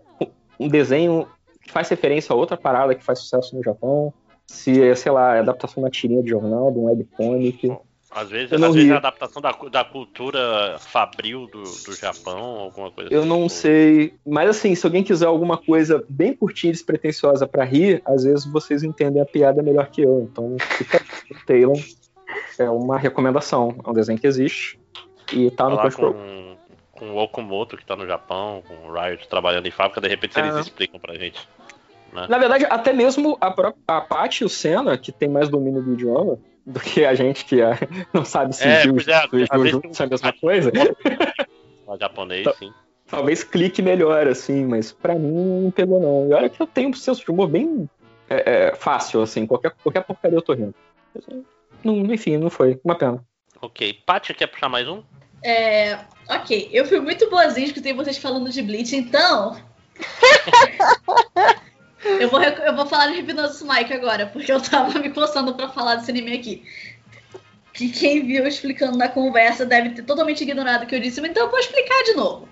um 0.59 0.69
desenho 0.69 1.27
que 1.63 1.73
faz 1.73 1.89
referência 1.89 2.33
a 2.33 2.37
outra 2.37 2.57
parada 2.57 2.95
que 2.95 3.03
faz 3.03 3.21
sucesso 3.21 3.57
no 3.57 3.63
Japão, 3.63 4.13
se 4.47 4.83
é, 4.83 4.95
sei 4.95 5.13
lá, 5.13 5.37
é 5.37 5.39
adaptação 5.39 5.77
de 5.77 5.81
uma 5.81 5.91
tirinha 5.91 6.23
de 6.23 6.29
jornal, 6.29 6.71
de 6.71 6.79
um 6.79 6.85
webcomic. 6.85 7.75
Às 8.15 8.31
vezes, 8.31 8.53
às 8.53 8.75
vezes 8.75 8.91
é 8.91 8.95
a 8.95 8.99
adaptação 8.99 9.43
da, 9.43 9.51
da 9.51 9.85
cultura 9.85 10.77
fabril 10.79 11.47
do, 11.49 11.63
do 11.65 11.95
Japão, 11.97 12.39
alguma 12.61 12.91
coisa 12.91 13.13
Eu 13.13 13.21
assim. 13.21 13.29
não 13.29 13.49
sei, 13.49 14.15
mas 14.25 14.49
assim, 14.51 14.75
se 14.75 14.87
alguém 14.87 15.03
quiser 15.03 15.27
alguma 15.27 15.59
coisa 15.59 16.05
bem 16.09 16.33
curtinha 16.33 16.71
e 16.71 16.73
despretensiosa 16.73 17.47
pra 17.47 17.65
rir, 17.65 18.01
às 18.05 18.23
vezes 18.23 18.45
vocês 18.47 18.85
entendem 18.85 19.21
a 19.21 19.27
piada 19.27 19.63
melhor 19.63 19.89
que 19.89 20.03
eu. 20.03 20.29
Então, 20.31 20.57
fica 20.61 21.03
o 21.31 21.35
Talon 21.45 21.75
é 22.59 22.71
uma 22.71 22.97
recomendação, 22.99 23.75
é 23.85 23.91
um 23.91 23.93
desenho 23.93 24.19
que 24.19 24.27
existe 24.27 24.79
e 25.33 25.51
tá 25.51 25.69
no 25.69 25.79
Crunchyroll. 25.79 26.15
com, 26.15 26.57
com 26.93 27.11
o 27.11 27.17
Okamoto 27.19 27.77
que 27.77 27.85
tá 27.85 27.97
no 27.97 28.07
Japão, 28.07 28.63
com 28.67 28.89
o 28.89 28.93
Riot 28.93 29.27
trabalhando 29.29 29.67
em 29.67 29.71
fábrica, 29.73 30.01
de 30.01 30.09
repente 30.09 30.39
eles 30.39 30.55
Ah. 30.55 30.61
explicam 30.61 31.01
pra 31.01 31.15
gente. 31.17 31.49
Né? 32.13 32.27
Na 32.29 32.39
verdade, 32.39 32.65
até 32.71 32.93
mesmo 32.93 33.37
a, 33.41 33.51
pró- 33.51 33.75
a 33.89 34.01
Paty 34.01 34.45
e 34.45 34.47
o 34.47 34.49
Senna, 34.49 34.97
que 34.97 35.11
tem 35.11 35.29
mais 35.29 35.49
domínio 35.49 35.83
do 35.83 35.95
idioma 35.95 36.39
do 36.67 36.81
que 36.81 37.05
a 37.05 37.15
gente 37.15 37.45
que 37.45 37.61
é- 37.61 37.79
não 38.13 38.25
sabe 38.25 38.55
se 38.55 38.65
É, 38.65 38.83
Gil 38.83 38.97
é, 38.99 39.29
e 39.33 39.47
Jojo 39.47 39.83
são 39.93 40.07
a 40.07 40.09
mesma 40.09 40.33
coisa. 40.33 40.73
Lá 41.87 41.97
japonês, 41.99 42.47
sim. 42.59 42.73
Talvez 43.07 43.45
clique 43.45 43.83
melhor, 43.83 44.27
assim, 44.27 44.65
mas 44.65 44.91
pra 44.91 45.15
mim 45.15 45.63
não 45.63 45.71
pegou, 45.71 46.01
não. 46.01 46.29
E 46.31 46.33
olha 46.33 46.49
que 46.49 46.61
eu 46.61 46.67
tenho 46.67 46.89
um 46.89 46.95
senso 46.95 47.23
de 47.23 47.31
humor 47.31 47.49
bem 47.49 47.89
é, 48.29 48.69
é, 48.69 48.75
fácil, 48.75 49.21
assim, 49.23 49.47
qualquer, 49.47 49.73
qualquer 49.83 50.03
porcaria 50.03 50.39
eu 50.39 50.43
tô 50.43 50.55
rindo. 50.55 50.75
Não, 51.85 51.95
enfim, 52.13 52.39
não 52.39 52.49
foi. 52.49 52.81
Uma 52.83 52.97
pena. 52.97 53.23
Ok. 53.61 54.01
Paty, 54.07 54.33
quer 54.33 54.47
puxar 54.47 54.71
mais 54.71 54.89
um? 54.89 55.03
É, 55.43 55.99
ok, 56.29 56.71
eu 56.73 56.87
fui 56.87 56.99
muito 57.01 57.29
boazinha, 57.29 57.67
escutei 57.67 57.93
vocês 57.93 58.17
falando 58.17 58.51
de 58.51 58.63
Bleach, 58.63 58.97
então. 58.97 59.55
eu, 62.05 62.29
vou, 62.29 62.43
eu 62.43 62.77
vou 62.77 62.87
falar 62.87 63.09
de 63.09 63.21
Hypnosis 63.21 63.63
Mike 63.63 63.93
agora, 63.93 64.27
porque 64.27 64.53
eu 64.53 64.61
tava 64.61 64.99
me 64.99 65.11
coçando 65.11 65.55
pra 65.55 65.69
falar 65.69 65.97
desse 65.97 66.11
anime 66.11 66.35
aqui. 66.35 66.63
Que 67.73 67.89
quem 67.89 68.25
viu 68.27 68.47
explicando 68.47 68.97
na 68.97 69.09
conversa 69.09 69.67
deve 69.67 69.91
ter 69.91 70.03
totalmente 70.03 70.43
ignorado 70.43 70.85
o 70.85 70.87
que 70.87 70.95
eu 70.95 71.01
disse, 71.01 71.21
mas 71.21 71.31
então 71.31 71.45
eu 71.45 71.51
vou 71.51 71.59
explicar 71.59 72.03
de 72.05 72.15
novo. 72.15 72.49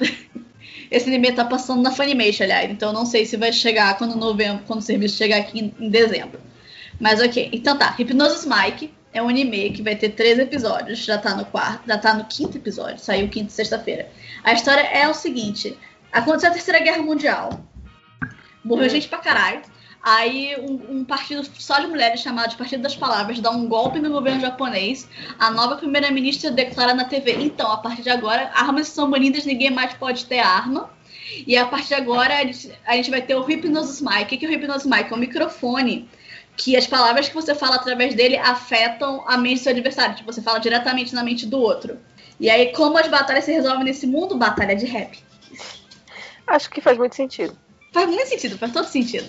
Esse 0.90 1.08
anime 1.08 1.32
tá 1.32 1.44
passando 1.44 1.82
na 1.82 1.90
Funimation, 1.90 2.44
aliás. 2.44 2.70
Então 2.70 2.92
não 2.92 3.06
sei 3.06 3.24
se 3.24 3.36
vai 3.36 3.52
chegar 3.52 3.96
quando 3.96 4.16
novembro, 4.16 4.64
quando 4.66 4.80
o 4.80 4.82
serviço 4.82 5.16
chegar 5.16 5.38
aqui 5.38 5.60
em, 5.60 5.74
em 5.86 5.88
dezembro. 5.88 6.40
Mas 7.00 7.20
ok. 7.20 7.48
Então 7.52 7.78
tá, 7.78 7.90
Hypnosis 7.90 8.44
Mike 8.46 8.92
é 9.12 9.22
um 9.22 9.28
anime 9.28 9.70
que 9.70 9.82
vai 9.82 9.96
ter 9.96 10.10
três 10.10 10.38
episódios. 10.38 10.98
Já 10.98 11.18
tá 11.18 11.34
no 11.34 11.44
quarto, 11.44 11.86
já 11.86 11.98
tá 11.98 12.14
no 12.14 12.24
quinto 12.24 12.58
episódio. 12.58 12.98
Saiu 12.98 13.28
quinta 13.28 13.50
sexta-feira. 13.50 14.10
A 14.44 14.52
história 14.52 14.82
é 14.82 15.08
o 15.08 15.14
seguinte: 15.14 15.76
aconteceu 16.12 16.50
a 16.50 16.52
Terceira 16.52 16.80
Guerra 16.80 17.02
Mundial. 17.02 17.60
Morreu 18.62 18.88
gente 18.88 19.08
pra 19.08 19.18
caralho. 19.18 19.62
Aí 20.02 20.56
um, 20.58 20.98
um 20.98 21.04
partido 21.04 21.48
só 21.58 21.78
de 21.78 21.86
mulheres 21.86 22.20
chamado 22.20 22.50
de 22.50 22.56
Partido 22.56 22.82
das 22.82 22.96
Palavras 22.96 23.38
dá 23.38 23.50
um 23.50 23.68
golpe 23.68 24.00
no 24.00 24.10
governo 24.10 24.40
japonês. 24.40 25.08
A 25.38 25.50
nova 25.50 25.76
primeira-ministra 25.76 26.50
declara 26.50 26.92
na 26.92 27.04
TV: 27.04 27.36
então, 27.40 27.70
a 27.70 27.76
partir 27.76 28.02
de 28.02 28.10
agora, 28.10 28.50
armas 28.52 28.88
são 28.88 29.08
banidas, 29.08 29.46
ninguém 29.46 29.70
mais 29.70 29.94
pode 29.94 30.26
ter 30.26 30.40
arma. 30.40 30.90
E 31.46 31.56
a 31.56 31.64
partir 31.64 31.88
de 31.88 31.94
agora, 31.94 32.36
a 32.36 32.44
gente, 32.44 32.72
a 32.84 32.96
gente 32.96 33.10
vai 33.10 33.22
ter 33.22 33.36
o 33.36 33.42
Hypnosis 33.42 34.00
Mic. 34.00 34.24
O 34.24 34.26
que 34.26 34.44
é 34.44 34.48
o 34.48 34.52
Hypnosis 34.52 34.86
Mic? 34.86 35.10
É 35.10 35.14
um 35.14 35.18
microfone 35.18 36.08
que 36.56 36.76
as 36.76 36.86
palavras 36.86 37.28
que 37.28 37.34
você 37.34 37.54
fala 37.54 37.76
através 37.76 38.14
dele 38.14 38.36
afetam 38.36 39.24
a 39.26 39.38
mente 39.38 39.60
do 39.60 39.62
seu 39.62 39.72
adversário. 39.72 40.16
Tipo, 40.16 40.32
você 40.32 40.42
fala 40.42 40.58
diretamente 40.58 41.14
na 41.14 41.22
mente 41.22 41.46
do 41.46 41.58
outro. 41.58 41.98
E 42.40 42.50
aí, 42.50 42.72
como 42.72 42.98
as 42.98 43.06
batalhas 43.06 43.44
se 43.44 43.52
resolvem 43.52 43.84
nesse 43.84 44.06
mundo? 44.06 44.36
Batalha 44.36 44.74
de 44.74 44.84
rap. 44.84 45.16
Acho 46.52 46.68
que 46.68 46.82
faz 46.82 46.98
muito 46.98 47.16
sentido. 47.16 47.56
Faz 47.92 48.06
muito 48.06 48.28
sentido, 48.28 48.58
faz 48.58 48.70
todo 48.72 48.84
sentido. 48.84 49.26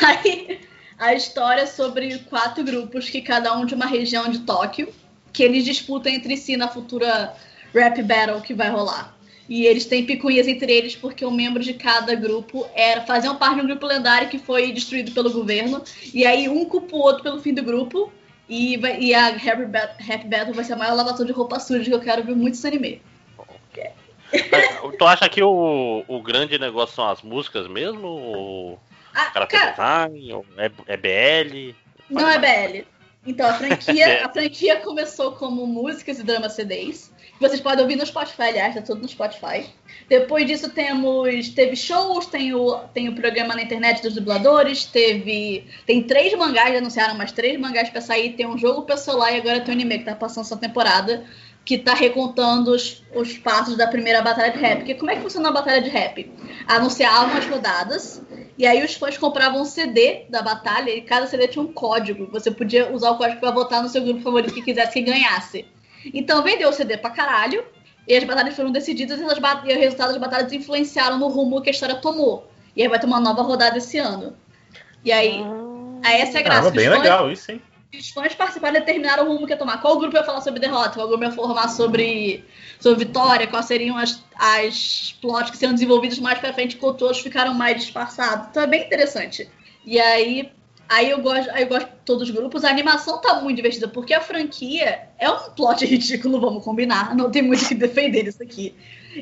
Aí, 0.00 0.60
a 0.96 1.12
história 1.12 1.62
é 1.62 1.66
sobre 1.66 2.20
quatro 2.20 2.62
grupos, 2.62 3.10
que 3.10 3.20
cada 3.20 3.58
um 3.58 3.66
de 3.66 3.74
uma 3.74 3.86
região 3.86 4.28
de 4.28 4.38
Tóquio, 4.38 4.94
que 5.32 5.42
eles 5.42 5.64
disputam 5.64 6.12
entre 6.12 6.36
si 6.36 6.56
na 6.56 6.68
futura 6.68 7.34
rap 7.74 8.00
battle 8.04 8.40
que 8.42 8.54
vai 8.54 8.70
rolar. 8.70 9.12
E 9.48 9.66
eles 9.66 9.86
têm 9.86 10.06
picuinhas 10.06 10.46
entre 10.46 10.72
eles 10.72 10.94
porque 10.94 11.26
um 11.26 11.32
membro 11.32 11.64
de 11.64 11.74
cada 11.74 12.14
grupo 12.14 12.64
era 12.76 13.00
faziam 13.00 13.34
parte 13.34 13.56
de 13.56 13.62
um 13.62 13.66
grupo 13.66 13.84
lendário 13.84 14.28
que 14.28 14.38
foi 14.38 14.70
destruído 14.70 15.10
pelo 15.10 15.32
governo. 15.32 15.82
E 16.14 16.24
aí 16.24 16.48
um 16.48 16.64
culpa 16.64 16.94
o 16.94 17.00
outro 17.00 17.24
pelo 17.24 17.40
fim 17.40 17.52
do 17.52 17.64
grupo. 17.64 18.12
E, 18.48 18.76
vai, 18.76 19.00
e 19.00 19.12
a 19.12 19.30
Rap 19.30 19.66
Battle 19.66 20.54
vai 20.54 20.64
ser 20.64 20.74
a 20.74 20.76
maior 20.76 20.94
lavação 20.94 21.26
de 21.26 21.32
roupa 21.32 21.58
suja 21.58 21.84
que 21.84 21.94
eu 21.94 22.00
quero 22.00 22.22
ver 22.22 22.36
muito 22.36 22.54
esse 22.54 22.66
anime. 22.68 23.02
Mas 24.50 24.96
tu 24.96 25.06
acha 25.06 25.28
que 25.28 25.42
o, 25.42 26.04
o 26.06 26.22
grande 26.22 26.58
negócio 26.58 26.94
são 26.94 27.08
as 27.08 27.22
músicas 27.22 27.66
mesmo? 27.66 28.06
Ou 28.06 28.80
Ah, 29.14 29.26
cara, 29.26 29.46
design? 29.46 30.32
Ou 30.32 30.46
é, 30.56 30.70
é 30.86 30.96
BL? 30.96 31.74
Não 32.08 32.28
é 32.28 32.38
BL. 32.38 32.86
Então, 33.26 33.48
a 33.48 33.54
franquia, 33.54 34.24
a 34.26 34.28
franquia 34.28 34.76
começou 34.76 35.32
como 35.32 35.66
músicas 35.66 36.18
e 36.18 36.22
dramas 36.22 36.54
CDs. 36.54 37.12
Vocês 37.38 37.60
podem 37.60 37.82
ouvir 37.82 37.96
no 37.96 38.04
Spotify, 38.04 38.42
aliás, 38.42 38.74
tá 38.74 38.82
tudo 38.82 39.00
no 39.00 39.08
Spotify. 39.08 39.66
Depois 40.08 40.46
disso 40.46 40.68
temos 40.70 41.48
teve 41.50 41.74
shows, 41.74 42.26
tem 42.26 42.54
o, 42.54 42.78
tem 42.92 43.08
o 43.08 43.14
programa 43.14 43.54
na 43.54 43.62
internet 43.62 44.02
dos 44.02 44.14
dubladores, 44.14 44.84
teve 44.84 45.64
tem 45.86 46.02
três 46.02 46.34
mangás, 46.34 46.76
anunciaram 46.76 47.14
mais 47.14 47.32
três 47.32 47.58
mangás 47.58 47.88
pra 47.88 48.02
sair, 48.02 48.34
tem 48.34 48.46
um 48.46 48.58
jogo 48.58 48.82
pra 48.82 48.96
celular 48.96 49.32
e 49.32 49.38
agora 49.38 49.60
tem 49.60 49.74
um 49.74 49.78
anime 49.78 50.00
que 50.00 50.04
tá 50.04 50.14
passando 50.14 50.44
essa 50.44 50.56
temporada 50.56 51.24
que 51.70 51.78
tá 51.78 51.94
recontando 51.94 52.72
os, 52.72 53.00
os 53.14 53.38
passos 53.38 53.76
da 53.76 53.86
primeira 53.86 54.20
batalha 54.20 54.50
de 54.50 54.58
rap. 54.58 54.78
Porque 54.78 54.96
como 54.96 55.08
é 55.08 55.14
que 55.14 55.22
funciona 55.22 55.50
a 55.50 55.52
batalha 55.52 55.80
de 55.80 55.88
rap? 55.88 56.28
Anunciavam 56.66 57.36
as 57.38 57.46
rodadas 57.46 58.20
e 58.58 58.66
aí 58.66 58.84
os 58.84 58.94
fãs 58.94 59.16
compravam 59.16 59.62
um 59.62 59.64
CD 59.64 60.24
da 60.28 60.42
batalha 60.42 60.90
e 60.90 61.00
cada 61.00 61.28
CD 61.28 61.46
tinha 61.46 61.64
um 61.64 61.72
código. 61.72 62.28
Você 62.32 62.50
podia 62.50 62.92
usar 62.92 63.12
o 63.12 63.16
código 63.16 63.38
pra 63.38 63.52
votar 63.52 63.84
no 63.84 63.88
seu 63.88 64.02
grupo 64.02 64.20
favorito 64.20 64.52
que 64.52 64.62
quisesse 64.62 64.94
que 64.94 65.00
ganhasse. 65.00 65.64
Então 66.12 66.42
vendeu 66.42 66.70
o 66.70 66.72
CD 66.72 66.96
pra 66.96 67.10
caralho, 67.10 67.64
e 68.08 68.16
as 68.16 68.24
batalhas 68.24 68.56
foram 68.56 68.72
decididas 68.72 69.20
e, 69.20 69.22
as 69.22 69.38
e 69.38 69.76
o 69.76 69.78
resultado 69.78 70.08
das 70.08 70.16
batalhas 70.20 70.52
influenciaram 70.52 71.18
no 71.18 71.28
rumo 71.28 71.62
que 71.62 71.70
a 71.70 71.72
história 71.72 71.94
tomou. 71.94 72.50
E 72.74 72.82
aí 72.82 72.88
vai 72.88 72.98
ter 72.98 73.06
uma 73.06 73.20
nova 73.20 73.42
rodada 73.42 73.78
esse 73.78 73.96
ano. 73.96 74.36
E 75.04 75.12
aí, 75.12 75.40
aí 76.04 76.20
essa 76.20 76.38
é 76.38 76.40
a 76.40 76.42
graça. 76.42 76.62
Caramba, 76.62 76.70
bem 76.72 76.88
fãs- 76.88 76.98
legal 76.98 77.30
isso, 77.30 77.52
hein? 77.52 77.62
Os 77.98 78.10
fãs 78.10 78.34
participaram 78.34 78.76
e 78.76 78.80
determinaram 78.80 79.24
o 79.24 79.32
rumo 79.32 79.46
que 79.46 79.52
ia 79.52 79.58
tomar. 79.58 79.80
Qual 79.80 79.98
grupo 79.98 80.16
ia 80.16 80.22
falar 80.22 80.40
sobre 80.40 80.60
derrota? 80.60 80.94
Qual 80.94 81.08
grupo 81.08 81.24
ia 81.24 81.32
falar 81.32 81.68
sobre, 81.68 82.44
sobre 82.78 83.04
vitória? 83.04 83.46
Quais 83.46 83.66
seriam 83.66 83.96
as, 83.96 84.22
as 84.36 85.16
plots 85.20 85.50
que 85.50 85.56
seriam 85.56 85.74
desenvolvidos 85.74 86.18
mais 86.18 86.38
pra 86.38 86.52
frente, 86.52 86.76
enquanto 86.76 87.02
outros 87.02 87.20
ficaram 87.20 87.52
mais 87.52 87.80
disfarçados. 87.80 88.48
Então 88.50 88.62
é 88.62 88.66
bem 88.66 88.84
interessante. 88.84 89.48
E 89.84 89.98
aí, 89.98 90.52
aí, 90.88 91.10
eu 91.10 91.20
gosto, 91.20 91.50
aí 91.50 91.62
eu 91.62 91.68
gosto 91.68 91.86
de 91.86 91.96
todos 92.04 92.28
os 92.28 92.30
grupos. 92.30 92.64
A 92.64 92.70
animação 92.70 93.20
tá 93.20 93.40
muito 93.40 93.56
divertida, 93.56 93.88
porque 93.88 94.14
a 94.14 94.20
franquia 94.20 95.08
é 95.18 95.28
um 95.28 95.50
plot 95.50 95.84
ridículo, 95.86 96.40
vamos 96.40 96.62
combinar. 96.62 97.16
Não 97.16 97.30
tem 97.30 97.42
muito 97.42 97.64
o 97.64 97.68
que 97.68 97.74
defender 97.74 98.26
isso 98.26 98.42
aqui. 98.42 98.74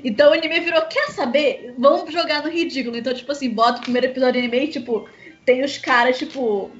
Então 0.04 0.30
o 0.30 0.34
anime 0.34 0.60
virou, 0.60 0.82
quer 0.82 1.10
saber? 1.12 1.74
Vamos 1.78 2.12
jogar 2.12 2.42
no 2.42 2.50
ridículo. 2.50 2.98
Então, 2.98 3.14
tipo 3.14 3.32
assim, 3.32 3.48
bota 3.48 3.78
o 3.78 3.82
primeiro 3.82 4.08
episódio 4.08 4.34
do 4.34 4.38
anime 4.44 4.64
e, 4.64 4.68
tipo, 4.68 5.08
tem 5.48 5.64
os 5.64 5.78
caras, 5.78 6.18
tipo, 6.18 6.70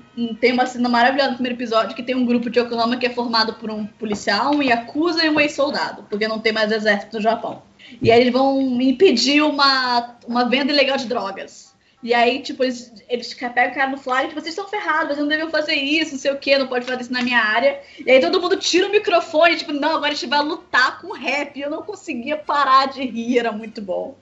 tem 0.42 0.52
uma 0.52 0.66
cena 0.66 0.90
maravilhosa 0.90 1.30
no 1.30 1.36
primeiro 1.36 1.56
episódio 1.56 1.96
que 1.96 2.02
tem 2.02 2.14
um 2.14 2.26
grupo 2.26 2.50
de 2.50 2.60
Yokohama 2.60 2.98
que 2.98 3.06
é 3.06 3.10
formado 3.10 3.54
por 3.54 3.70
um 3.70 3.86
policial, 3.86 4.54
um 4.54 4.62
yakuza 4.62 5.24
e 5.24 5.30
um 5.30 5.40
ex-soldado, 5.40 6.02
porque 6.10 6.28
não 6.28 6.38
tem 6.38 6.52
mais 6.52 6.70
exército 6.70 7.16
no 7.16 7.22
Japão. 7.22 7.62
E 8.02 8.12
aí 8.12 8.20
eles 8.20 8.32
vão 8.32 8.60
impedir 8.78 9.40
uma, 9.40 10.18
uma 10.26 10.46
venda 10.50 10.70
ilegal 10.70 10.98
de 10.98 11.06
drogas. 11.06 11.74
E 12.02 12.12
aí, 12.12 12.42
tipo, 12.42 12.62
eles, 12.62 12.92
eles 13.08 13.32
pegam 13.32 13.72
o 13.72 13.74
cara 13.74 13.90
no 13.90 13.96
flag, 13.96 14.28
tipo, 14.28 14.38
vocês 14.38 14.52
estão 14.52 14.68
ferrados, 14.68 15.16
vocês 15.16 15.20
não 15.20 15.28
devem 15.28 15.48
fazer 15.48 15.74
isso, 15.74 16.12
não 16.12 16.18
sei 16.18 16.32
o 16.32 16.38
que, 16.38 16.58
não 16.58 16.66
pode 16.66 16.84
fazer 16.84 17.00
isso 17.00 17.12
na 17.12 17.22
minha 17.22 17.40
área. 17.40 17.80
E 18.04 18.10
aí 18.10 18.20
todo 18.20 18.38
mundo 18.38 18.58
tira 18.58 18.86
o 18.86 18.92
microfone, 18.92 19.56
tipo, 19.56 19.72
não, 19.72 19.96
agora 19.96 20.12
a 20.12 20.14
gente 20.14 20.28
vai 20.28 20.42
lutar 20.42 21.00
com 21.00 21.10
rap. 21.14 21.56
E 21.56 21.62
eu 21.62 21.70
não 21.70 21.80
conseguia 21.82 22.36
parar 22.36 22.88
de 22.88 23.02
rir, 23.02 23.38
era 23.38 23.50
muito 23.50 23.80
bom. 23.80 24.14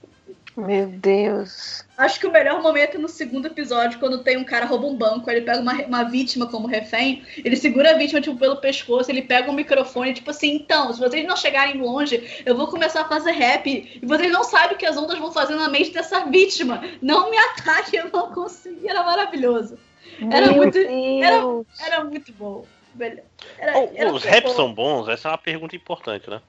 Meu 0.56 0.86
Deus. 0.86 1.84
Acho 1.98 2.18
que 2.18 2.26
o 2.26 2.32
melhor 2.32 2.62
momento 2.62 2.96
é 2.96 2.98
no 2.98 3.08
segundo 3.08 3.46
episódio, 3.46 3.98
quando 3.98 4.22
tem 4.22 4.38
um 4.38 4.44
cara 4.44 4.64
rouba 4.64 4.86
um 4.86 4.96
banco, 4.96 5.30
ele 5.30 5.42
pega 5.42 5.60
uma, 5.60 5.74
uma 5.84 6.04
vítima 6.04 6.46
como 6.46 6.66
refém, 6.66 7.22
ele 7.36 7.56
segura 7.56 7.90
a 7.90 7.98
vítima 7.98 8.22
tipo, 8.22 8.38
pelo 8.38 8.56
pescoço, 8.56 9.10
ele 9.10 9.20
pega 9.20 9.50
um 9.50 9.54
microfone, 9.54 10.14
tipo 10.14 10.30
assim, 10.30 10.54
então, 10.54 10.92
se 10.94 10.98
vocês 10.98 11.26
não 11.26 11.36
chegarem 11.36 11.80
longe, 11.80 12.42
eu 12.46 12.56
vou 12.56 12.68
começar 12.68 13.02
a 13.02 13.08
fazer 13.08 13.32
rap, 13.32 13.66
e 14.02 14.06
vocês 14.06 14.32
não 14.32 14.44
sabem 14.44 14.76
o 14.76 14.78
que 14.78 14.86
as 14.86 14.96
ondas 14.96 15.18
vão 15.18 15.30
fazer 15.30 15.54
na 15.56 15.68
mente 15.68 15.90
dessa 15.90 16.24
vítima. 16.24 16.82
Não 17.02 17.30
me 17.30 17.36
ataque, 17.36 17.96
eu 17.96 18.10
não 18.10 18.32
consegui, 18.32 18.88
era 18.88 19.02
maravilhoso. 19.02 19.78
Era 20.30 20.46
Meu 20.46 20.56
muito. 20.56 20.78
Era, 20.78 21.38
Deus. 21.40 21.66
era 21.80 22.04
muito 22.04 22.32
bom. 22.32 22.64
Era, 23.58 23.78
Ou- 23.78 23.92
era 23.94 24.10
os 24.10 24.24
raps 24.24 24.52
bom. 24.52 24.56
são 24.56 24.72
bons? 24.72 25.08
Essa 25.08 25.28
é 25.28 25.30
uma 25.32 25.38
pergunta 25.38 25.76
importante, 25.76 26.30
né? 26.30 26.40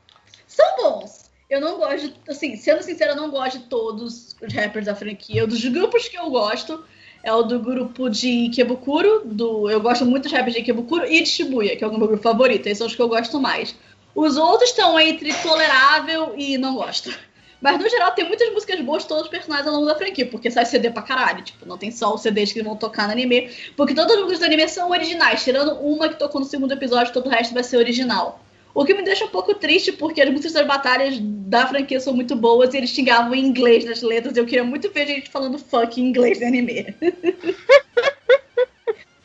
São 0.48 0.66
bons. 0.78 1.27
Eu 1.50 1.62
não 1.62 1.78
gosto, 1.78 2.14
assim, 2.28 2.58
sendo 2.58 2.84
sincera, 2.84 3.12
eu 3.12 3.16
não 3.16 3.32
gosto 3.32 3.60
de 3.60 3.66
todos 3.66 4.36
os 4.42 4.54
rappers 4.54 4.86
da 4.86 4.96
franquia. 4.96 5.48
Dos 5.48 5.64
grupos 5.66 6.08
que 6.08 6.18
eu 6.18 6.30
gosto 6.30 6.84
é 7.24 7.34
o 7.34 7.42
do 7.42 7.60
grupo 7.60 8.10
de 8.10 8.48
Ikebukuro, 8.48 9.22
do, 9.26 9.70
eu 9.70 9.80
gosto 9.80 10.06
muito 10.06 10.24
dos 10.24 10.32
rappers 10.32 10.54
de 10.54 10.60
Ikebukuro 10.60 11.06
e 11.06 11.24
de 11.24 11.30
Shibuya, 11.30 11.78
que 11.78 11.84
é 11.84 11.88
o 11.88 11.98
meu 11.98 12.08
grupo 12.08 12.22
favorito. 12.22 12.68
Esses 12.68 12.80
são 12.80 12.88
os 12.88 12.96
que 12.96 13.02
eu 13.02 13.08
gosto 13.08 13.40
mais. 13.40 13.76
Os 14.14 14.36
outros 14.36 14.72
estão 14.72 15.00
entre 15.00 15.34
tolerável 15.36 16.34
e 16.36 16.58
não 16.58 16.76
gosto. 16.76 17.18
Mas 17.62 17.80
no 17.80 17.90
geral 17.90 18.12
tem 18.12 18.28
muitas 18.28 18.52
músicas 18.52 18.80
boas 18.82 19.04
de 19.04 19.10
todos 19.10 19.24
os 19.24 19.30
personagens 19.30 19.68
ao 19.68 19.74
longo 19.74 19.86
da 19.86 19.96
franquia, 19.96 20.26
porque 20.26 20.52
sai 20.52 20.66
CD 20.66 20.90
pra 20.90 21.02
caralho. 21.02 21.44
Tipo, 21.44 21.66
não 21.66 21.78
tem 21.78 21.92
só 21.92 22.14
os 22.14 22.22
CDs 22.22 22.52
que 22.52 22.62
vão 22.62 22.76
tocar 22.76 23.08
no 23.08 23.14
anime. 23.14 23.50
Porque 23.76 23.94
todas 23.94 24.12
as 24.12 24.18
músicas 24.18 24.40
do 24.40 24.46
anime 24.46 24.68
são 24.68 24.90
originais, 24.90 25.44
tirando 25.44 25.72
uma 25.80 26.10
que 26.10 26.20
tocou 26.20 26.42
no 26.42 26.48
segundo 26.48 26.74
episódio, 26.74 27.14
todo 27.14 27.28
o 27.28 27.30
resto 27.30 27.54
vai 27.54 27.64
ser 27.64 27.78
original. 27.78 28.40
O 28.74 28.86
que 28.86 28.94
me 28.94 29.02
deixa 29.02 29.26
um 29.26 29.30
pouco 29.30 29.56
triste, 29.56 29.92
porque 29.92 30.22
as 30.22 30.30
músicas 30.30 30.54
das 30.54 30.68
batalhas 30.68 31.18
da 31.20 31.66
franquia 31.66 32.00
são 32.00 32.14
muito 32.14 32.36
boas 32.36 32.74
e 32.74 32.78
eles 32.78 32.92
xingavam 32.92 33.34
em 33.34 33.44
inglês 33.46 33.84
nas 33.86 34.02
letras. 34.04 34.38
Eu 34.38 34.46
queria 34.46 34.64
muito 34.64 34.92
ver 34.92 35.08
gente 35.08 35.32
falando 35.32 35.58
fuck 35.58 36.00
em 36.00 36.06
inglês 36.06 36.40
no 36.40 36.48
anime. 36.48 36.96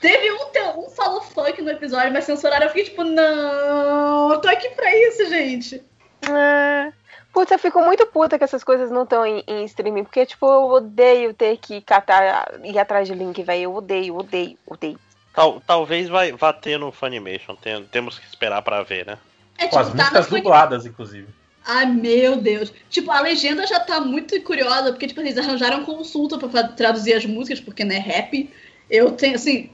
Teve 0.01 0.33
um, 0.33 0.81
um 0.81 0.91
falou 0.91 1.21
fuck 1.21 1.61
no 1.63 1.71
episódio, 1.71 2.13
mas 2.13 2.25
censuraram. 2.25 2.65
Eu 2.65 2.71
fiquei 2.71 2.85
tipo, 2.85 3.05
não, 3.05 4.33
eu 4.33 4.41
tô 4.41 4.49
aqui 4.49 4.69
pra 4.71 4.91
isso, 5.09 5.29
gente. 5.29 5.83
É. 6.29 6.93
Putz, 7.33 7.51
eu 7.53 7.59
fico 7.59 7.81
muito 7.83 8.05
puta 8.07 8.37
que 8.37 8.45
essas 8.45 8.65
coisas 8.65 8.91
não 8.91 9.05
estão 9.05 9.25
em, 9.25 9.43
em 9.47 9.65
streaming, 9.65 10.05
porque, 10.05 10.27
tipo, 10.27 10.45
eu 10.47 10.65
odeio 10.65 11.33
ter 11.33 11.57
que 11.57 11.81
catar, 11.81 12.53
ir 12.65 12.79
atrás 12.79 13.09
de 13.09 13.15
link, 13.15 13.43
velho. 13.43 13.63
Eu 13.63 13.75
odeio, 13.75 14.17
odeio, 14.17 14.59
odeio. 14.67 14.99
Tal- 15.33 15.63
talvez 15.67 16.09
vai, 16.09 16.33
vá 16.33 16.53
ter 16.53 16.79
no 16.79 16.93
Funimation. 16.93 17.55
Tem- 17.57 17.85
temos 17.85 18.19
que 18.19 18.27
esperar 18.27 18.61
pra 18.61 18.83
ver, 18.83 19.07
né? 19.07 19.19
É 19.63 19.69
Com 19.69 19.79
as 19.79 19.87
tipo, 19.87 19.97
tá 19.99 20.05
músicas 20.05 20.27
dubladas, 20.29 20.87
inclusive. 20.87 21.27
Ai, 21.65 21.87
meu 21.87 22.37
Deus. 22.37 22.73
Tipo, 22.91 23.11
a 23.13 23.21
legenda 23.21 23.67
já 23.67 23.79
tá 23.79 24.01
muito 24.01 24.41
curiosa, 24.43 24.91
porque, 24.91 25.07
tipo, 25.07 25.21
eles 25.21 25.39
arranjaram 25.39 25.85
consulta 25.85 26.37
pra 26.39 26.49
fa- 26.49 26.65
traduzir 26.69 27.13
as 27.15 27.25
músicas, 27.25 27.61
porque 27.61 27.85
não 27.85 27.95
é 27.95 27.99
rap. 27.99 28.51
Eu 28.91 29.13
tenho, 29.13 29.37
assim, 29.37 29.71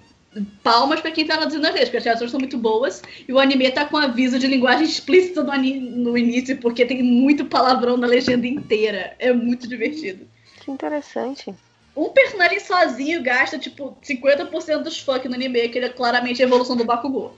palmas 0.63 1.01
pra 1.01 1.11
quem 1.11 1.27
tá 1.27 1.37
traduzindo 1.37 1.65
as 1.65 1.71
letras, 1.73 1.89
porque 1.89 1.97
as 1.97 2.05
traduções 2.05 2.31
são 2.31 2.39
muito 2.41 2.59
boas. 2.59 3.03
E 3.27 3.33
o 3.33 3.39
anime 3.39 3.71
tá 3.71 3.87
com 3.87 3.97
aviso 3.97 4.39
de 4.39 4.47
linguagem 4.47 4.85
explícita 4.85 5.43
no, 5.43 5.53
no 5.57 6.19
início, 6.19 6.59
porque 6.59 6.85
tem 6.85 7.03
muito 7.03 7.47
palavrão 7.47 7.97
na 7.97 8.07
legenda 8.07 8.47
inteira. 8.47 9.15
É 9.19 9.33
muito 9.33 9.67
divertido. 9.67 10.27
Que 10.61 10.71
interessante. 10.71 11.55
Um 11.97 12.11
personagem 12.11 12.61
sozinho 12.61 13.23
gasta, 13.23 13.59
tipo, 13.59 13.97
50% 14.03 14.83
dos 14.83 15.01
fuck 15.01 15.27
no 15.27 15.35
anime, 15.35 15.69
que 15.71 15.79
ele 15.79 15.87
é 15.87 15.91
claramente 15.91 16.43
a 16.43 16.47
evolução 16.47 16.77
do 16.77 16.85
Bakugou. 16.85 17.37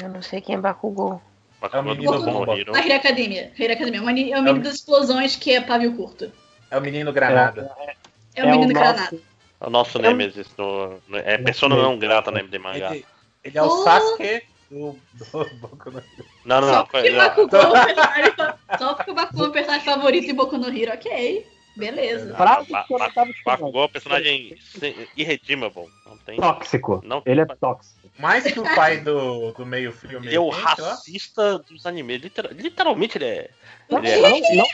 Eu 0.00 0.08
não 0.10 0.20
sei 0.22 0.40
quem 0.42 0.54
é 0.54 0.58
Bakugou. 0.58 1.20
É 1.72 1.78
o 1.78 1.82
menino 1.82 2.10
Bakugou. 2.12 2.46
bomba. 2.46 2.52
A 2.78 2.80
Hero 2.84 2.94
Academia. 2.96 3.52
Hero 3.58 3.72
Academia. 3.72 4.00
É 4.00 4.02
um 4.02 4.08
ani- 4.08 4.32
é 4.32 4.36
um 4.36 4.40
anime 4.40 4.58
das 4.60 4.74
explosões 4.74 5.36
que 5.36 5.52
é 5.52 5.60
pavio 5.60 5.94
curto. 5.96 6.30
É 6.70 6.76
o 6.78 6.80
menino 6.80 7.12
Granada. 7.12 7.70
É 8.34 8.44
o 8.44 8.50
menino 8.50 8.72
Granada. 8.72 9.16
É 9.60 9.66
o 9.66 9.70
nosso 9.70 9.98
Nemesis. 9.98 10.48
No, 10.58 11.00
no- 11.08 11.18
é 11.18 11.38
persona 11.38 11.76
não 11.76 11.98
grata 11.98 12.30
no 12.30 12.38
MD 12.38 12.58
Mangá. 12.58 12.94
Ele, 12.94 13.04
ele 13.44 13.58
é 13.58 13.62
o 13.62 13.66
Oh. 13.66 13.82
Sasuke 13.84 14.42
do, 14.70 14.98
do 15.14 15.50
Boku 15.60 15.90
no 15.90 15.98
Hero. 15.98 16.24
Não, 16.44 16.60
não, 16.60 16.68
Só 16.68 16.74
não. 16.78 16.86
porque, 16.86 17.08
é 17.08 17.12
o 18.74 18.78
Só 18.78 18.94
porque 18.94 19.10
o 19.10 19.14
Bakugou 19.14 19.46
é 19.46 19.48
o 19.48 19.52
personagem 19.52 19.84
favorito 19.84 20.30
em 20.30 20.34
Boku 20.34 20.58
no 20.58 20.68
Hero, 20.68 20.92
ok. 20.92 21.46
Beleza. 21.76 22.34
Frase 22.36 22.70
Ba- 22.70 22.86
Ba-. 22.88 23.10
Bakugou 23.46 23.82
é 23.82 23.86
um 23.86 23.88
personagem 23.88 24.56
irredeemable. 25.16 25.88
Não 26.06 26.16
tem. 26.18 26.36
Tóxico. 26.38 27.00
Não 27.04 27.22
Ele 27.26 27.40
é 27.40 27.46
tóxico. 27.46 28.03
Mais 28.18 28.44
que 28.44 28.60
o 28.60 28.62
pai 28.62 29.00
do, 29.02 29.52
do 29.52 29.66
meio 29.66 29.92
frio, 29.92 30.18
Ele 30.18 30.34
é 30.36 30.40
o 30.40 30.48
racista 30.48 31.58
dos 31.58 31.84
animes. 31.86 32.20
Literal- 32.22 32.52
literalmente 32.52 33.18
ele 33.18 33.24
é. 33.24 33.50
Não, 33.90 33.98
Ele 33.98 34.08
é 34.10 34.16
não, 34.20 34.40
não. 34.40 34.66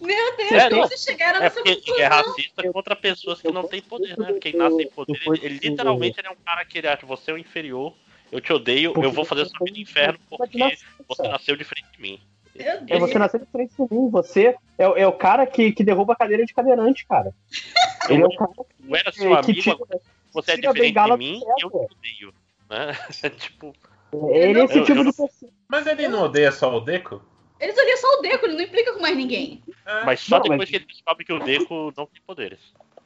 Meu 0.00 0.36
Deus, 0.36 0.52
É, 0.52 0.68
como 0.70 0.80
não. 0.80 0.88
vocês 0.88 1.02
chegaram 1.02 1.38
É 1.38 1.42
nessa 1.42 1.62
porque 1.62 1.90
ele 1.90 2.00
é 2.00 2.06
racista 2.06 2.72
contra 2.72 2.96
pessoas 2.96 3.40
que 3.42 3.52
não 3.52 3.66
têm 3.68 3.82
poder, 3.82 4.18
né? 4.18 4.32
Quem 4.40 4.54
nasce 4.56 4.76
sem 4.76 4.90
poder, 4.90 5.20
ele, 5.26 5.38
ele 5.42 5.58
literalmente 5.70 6.18
ele 6.20 6.28
é 6.28 6.30
um 6.30 6.36
cara 6.44 6.64
que 6.64 6.78
ele 6.78 6.88
acha 6.88 7.04
você 7.04 7.30
é 7.30 7.34
o 7.34 7.38
inferior, 7.38 7.94
eu 8.32 8.40
te 8.40 8.52
odeio, 8.52 8.94
eu 8.96 9.12
vou 9.12 9.24
fazer 9.24 9.44
sua 9.46 9.58
vida 9.64 9.78
inferno 9.78 10.18
porque 10.30 10.76
você 11.06 11.22
nasceu 11.28 11.54
diferente 11.56 11.86
de 11.94 12.00
mim. 12.00 12.20
É 12.88 12.98
você 12.98 13.18
nascer 13.18 13.40
diferente 13.40 13.74
de 13.76 13.94
mim. 13.94 14.08
Você 14.10 14.54
é, 14.78 14.88
o- 14.88 14.96
é 14.96 15.06
o 15.06 15.12
cara 15.12 15.44
que, 15.46 15.72
que 15.72 15.82
derruba 15.84 16.12
a 16.12 16.16
cadeira 16.16 16.44
de 16.46 16.54
cadeirante, 16.54 17.04
cara. 17.06 17.32
Ele 18.08 18.22
é 18.22 18.26
o 18.26 18.36
cara 18.36 18.50
Eu 18.88 18.96
era 18.96 19.10
que, 19.12 19.18
seu 19.18 19.28
que 19.42 19.50
amigo, 19.50 19.88
você 20.32 20.52
é 20.52 20.56
diferente 20.56 20.94
de 20.94 21.16
mim 21.16 21.40
e 21.44 21.50
eu 21.50 21.56
te 21.56 21.66
odeio. 21.66 22.34
Né? 22.74 23.30
tipo, 23.38 23.72
Ele 24.30 24.60
é 24.60 24.64
esse 24.64 24.78
Eu- 24.78 24.84
tipo 24.84 24.98
eu 24.98 25.04
de 25.04 25.04
não- 25.18 25.26
pessoa. 25.28 25.50
Mas 25.68 25.86
ele 25.86 26.08
não 26.08 26.22
odeia 26.24 26.50
só 26.52 26.76
o 26.76 26.80
Deco? 26.80 27.22
Ele 27.60 27.72
odeia 27.72 27.96
só 27.96 28.18
o 28.18 28.22
Deco, 28.22 28.46
ele 28.46 28.54
não 28.56 28.62
implica 28.64 28.92
com 28.92 29.00
mais 29.00 29.16
ninguém. 29.16 29.62
mas 30.04 30.20
só 30.20 30.36
Não, 30.36 30.42
depois 30.42 30.58
mas- 30.58 30.70
que 30.70 30.76
ele 30.76 30.84
descobre 30.86 31.24
que 31.24 31.32
o 31.32 31.38
Deco 31.38 31.92
não 31.96 32.06
tem 32.06 32.22
poderes. 32.26 32.58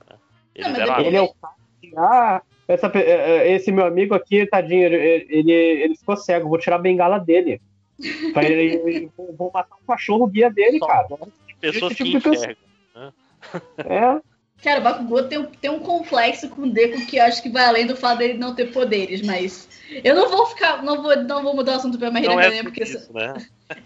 né? 0.08 0.16
Eles 0.54 0.72
Não, 0.72 0.80
eram 0.80 0.98
ele- 1.00 1.08
Ele 1.08 1.16
é 1.16 1.22
o 1.22 1.34
cara 1.34 1.54
que, 1.80 1.92
ah, 1.96 2.42
essa 2.66 2.86
eh, 2.94 3.00
eh, 3.46 3.52
esse 3.54 3.70
meu 3.70 3.86
amigo 3.86 4.14
aqui, 4.14 4.46
tadinho, 4.46 4.84
ele, 4.84 5.26
ele, 5.28 5.52
ele 5.52 5.96
ficou 5.96 6.16
cego, 6.16 6.48
vou 6.48 6.58
tirar 6.58 6.76
a 6.76 6.80
bengala 6.80 7.18
dele. 7.18 7.60
Pra 8.32 8.44
ele, 8.44 8.76
ele- 8.84 9.10
vou, 9.16 9.34
vou 9.36 9.50
matar 9.52 9.76
o 9.76 9.86
cachorro 9.86 10.26
guia 10.26 10.50
dele, 10.50 10.78
cara. 10.80 11.06
pessoas 11.60 11.92
esse 11.92 12.04
que 12.04 12.12
tipo 12.12 12.30
de 12.30 12.36
enxergam. 12.36 12.56
né? 12.94 13.12
É. 13.78 14.20
Cara, 14.62 14.80
o 14.80 14.82
Bakugou 14.82 15.22
tem 15.22 15.38
um, 15.38 15.44
tem 15.44 15.70
um 15.70 15.78
complexo 15.78 16.48
com 16.48 16.62
o 16.62 16.70
Deco 16.70 17.06
que 17.06 17.16
eu 17.16 17.24
acho 17.24 17.40
que 17.42 17.48
vai 17.48 17.64
além 17.64 17.86
do 17.86 17.94
fato 17.96 18.18
dele 18.18 18.34
não 18.34 18.54
ter 18.56 18.72
poderes, 18.72 19.22
mas 19.22 19.68
eu 20.02 20.16
não 20.16 20.28
vou 20.28 20.46
ficar, 20.46 20.82
não 20.82 21.00
vou, 21.00 21.16
não 21.16 21.42
vou 21.44 21.54
mudar 21.54 21.72
o 21.72 21.76
assunto 21.76 21.96
pra 21.96 22.10
Não 22.10 22.40
é 22.40 22.50
por 22.50 22.64
porque 22.64 22.82
isso, 22.82 23.08
né? 23.14 23.34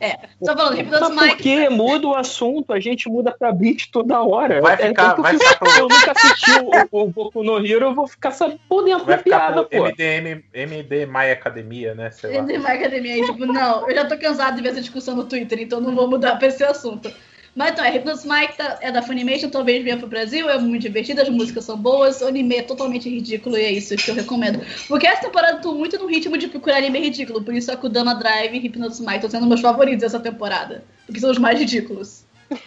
é, 0.00 0.18
só 0.42 0.56
falando, 0.56 0.82
por 0.88 1.10
Mike, 1.22 1.42
quê? 1.42 1.68
Muda 1.68 2.06
o 2.06 2.14
assunto, 2.14 2.72
a 2.72 2.80
gente 2.80 3.06
muda 3.08 3.34
pra 3.38 3.52
beat 3.52 3.90
toda 3.92 4.22
hora. 4.22 4.62
Vai 4.62 4.72
É- 4.80 4.82
é 4.84 4.88
ficar- 4.88 5.14
eu 5.18 5.22
vai 5.22 5.38
ficar 5.38 5.56
pro- 5.58 5.70
Eu 5.72 5.88
nunca 5.88 6.12
assisti 6.12 6.50
o, 6.52 7.02
o 7.02 7.06
Boku 7.08 7.44
no 7.44 7.58
Hero, 7.58 7.84
eu 7.86 7.94
vou 7.94 8.06
ficar 8.08 8.32
por 8.66 8.82
dentro 8.82 9.04
Vai 9.04 9.16
da 9.18 9.22
ficar 9.22 9.38
piada, 9.52 9.64
pô. 9.64 9.76
MDM, 9.84 10.42
MD 10.54 11.04
My 11.04 11.30
Academia, 11.32 11.94
né? 11.94 12.10
Sei 12.12 12.30
lá. 12.30 12.36
Hypnosis 12.42 12.62
My 12.64 12.70
Academia, 12.78 13.14
aí, 13.14 13.24
tipo, 13.26 13.44
não, 13.44 13.88
eu 13.90 13.94
já 13.94 14.06
tô 14.06 14.16
cansado 14.16 14.56
de 14.56 14.62
ver 14.62 14.70
essa 14.70 14.80
discussão 14.80 15.14
no 15.14 15.24
Twitter, 15.24 15.60
então 15.60 15.80
não 15.82 15.94
vou 15.94 16.08
mudar 16.08 16.36
pra 16.36 16.48
esse 16.48 16.64
assunto. 16.64 17.12
Mas 17.54 17.72
então, 17.72 17.84
é, 17.84 17.90
Hypnosis 17.90 18.24
Mike 18.24 18.56
tá- 18.56 18.78
é 18.80 18.90
da 18.90 19.02
Funimation, 19.02 19.50
talvez 19.50 19.84
venha 19.84 19.98
pro 19.98 20.06
Brasil, 20.06 20.48
é 20.48 20.58
muito 20.58 20.80
divertido, 20.82 21.20
as 21.20 21.28
músicas 21.28 21.64
são 21.64 21.76
boas, 21.76 22.22
o 22.22 22.26
anime 22.26 22.56
é 22.56 22.62
totalmente 22.62 23.10
ridículo 23.10 23.58
e 23.58 23.62
é 23.64 23.70
isso 23.70 23.94
que 23.94 24.10
eu 24.10 24.14
recomendo. 24.14 24.64
Porque 24.88 25.06
essa 25.06 25.20
temporada 25.22 25.58
eu 25.58 25.60
tô 25.60 25.74
muito 25.74 25.98
no 25.98 26.06
ritmo 26.06 26.38
de 26.38 26.48
procurar 26.48 26.78
anime 26.78 26.98
ridículo, 26.98 27.42
por 27.44 27.52
isso 27.52 27.70
a 27.70 27.76
Kudama 27.76 28.14
Drive 28.14 28.54
e 28.54 28.58
Hypnosis 28.58 29.00
Mike 29.00 29.16
estão 29.16 29.30
sendo 29.30 29.46
meus 29.46 29.60
favoritos 29.60 30.02
essa 30.02 30.18
temporada, 30.18 30.82
porque 31.04 31.20
são 31.20 31.30
os 31.30 31.38
mais 31.38 31.58
ridículos. 31.58 32.24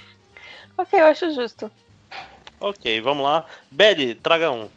Ok, 0.78 1.00
eu 1.00 1.06
acho 1.06 1.34
justo. 1.34 1.72
Ok, 2.60 3.00
vamos 3.00 3.24
lá. 3.24 3.46
Belly, 3.72 4.14
traga 4.14 4.51
um. 4.51 4.68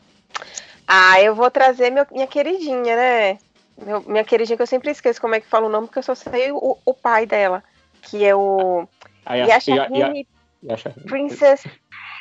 Ah, 0.86 1.20
eu 1.20 1.34
vou 1.34 1.50
trazer 1.50 1.90
meu- 1.90 2.06
minha 2.12 2.26
queridinha, 2.28 2.94
né? 2.96 3.38
Meu- 3.76 4.02
minha 4.06 4.22
queridinha 4.22 4.56
que 4.56 4.62
eu 4.62 4.66
sempre 4.66 4.92
esqueço 4.92 5.20
como 5.20 5.34
é 5.34 5.40
que 5.40 5.48
fala 5.48 5.66
o 5.66 5.68
nome, 5.68 5.88
porque 5.88 5.98
eu 5.98 6.02
só 6.04 6.14
sei 6.14 6.52
o, 6.52 6.78
o 6.84 6.94
pai 6.94 7.26
dela, 7.26 7.64
que 8.00 8.24
é 8.24 8.32
o 8.32 8.86
Aí 9.28 9.42
a- 9.42 9.46
e 9.46 10.02
a- 10.02 10.24
Yasha- 10.64 10.94
Princess 11.06 11.64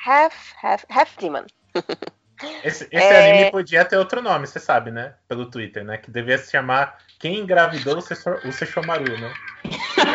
Half, 0.06 0.54
Half, 0.64 0.84
Half 0.90 1.18
Demon. 1.20 1.46
Esse, 2.64 2.88
esse 2.92 2.96
É. 3.04 3.32
anime 3.32 3.52
podia 3.52 3.84
ter 3.84 3.98
outro 3.98 4.22
nome, 4.22 4.46
você 4.46 4.60
sabe, 4.60 4.92
né? 4.92 5.16
Pelo 5.28 5.50
Twitter, 5.50 5.84
né? 5.84 5.98
Que 5.98 6.12
devia 6.12 6.38
se 6.38 6.52
chamar 6.52 7.00
Quem 7.20 7.40
Engravidou 7.40 7.98
o 7.98 8.02
Sessho- 8.02 8.40
o 8.48 8.52
Sesshomaru, 8.52 9.20
né? 9.20 9.34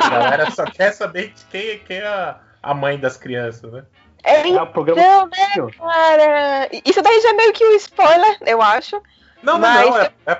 A 0.05 0.09
galera 0.09 0.51
só 0.53 0.65
quer 0.65 0.93
saber 0.93 1.31
de 1.33 1.45
quem, 1.47 1.79
quem 1.81 1.97
é 1.99 2.07
a, 2.07 2.39
a 2.63 2.73
mãe 2.75 2.97
das 2.97 3.17
crianças, 3.17 3.73
né? 3.73 3.85
É, 4.23 4.49
É 4.49 4.67
programa 4.67 5.01
então, 5.03 5.27
né, 5.27 5.73
cara? 5.77 6.69
Isso 6.85 7.03
daí 7.03 7.21
já 7.23 7.31
é 7.31 7.33
meio 7.33 7.53
que 7.53 7.65
um 7.65 7.75
spoiler, 7.75 8.39
eu 8.47 8.63
acho. 8.63 9.03
Não, 9.43 9.55
não, 9.55 9.61
Mas- 9.61 9.89
não. 9.91 9.97
É, 9.97 10.13
é, 10.27 10.33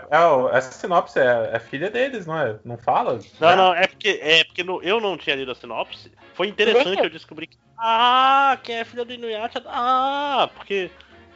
é 0.53 0.57
essa 0.59 0.73
sinopse 0.73 1.19
é, 1.19 1.51
é 1.55 1.59
filha 1.59 1.91
deles, 1.91 2.25
não 2.27 2.39
é? 2.39 2.57
Não 2.65 2.79
fala? 2.79 3.19
Não, 3.41 3.57
não, 3.57 3.75
é 3.75 3.87
porque, 3.87 4.21
é 4.23 4.45
porque 4.45 4.63
no- 4.63 4.83
eu 4.83 5.01
não 5.01 5.17
tinha 5.17 5.35
lido 5.35 5.51
a 5.51 5.55
sinopse. 5.55 6.13
Foi 6.35 6.47
interessante 6.49 7.03
eu 7.03 7.11
descobrir 7.11 7.49
que. 7.49 7.57
Ah, 7.79 8.57
quem 8.63 8.77
é 8.77 8.85
filha 8.85 9.05
do 9.05 9.13
Inuyasha? 9.13 9.61
Ah, 9.67 10.49
porque 10.55 10.89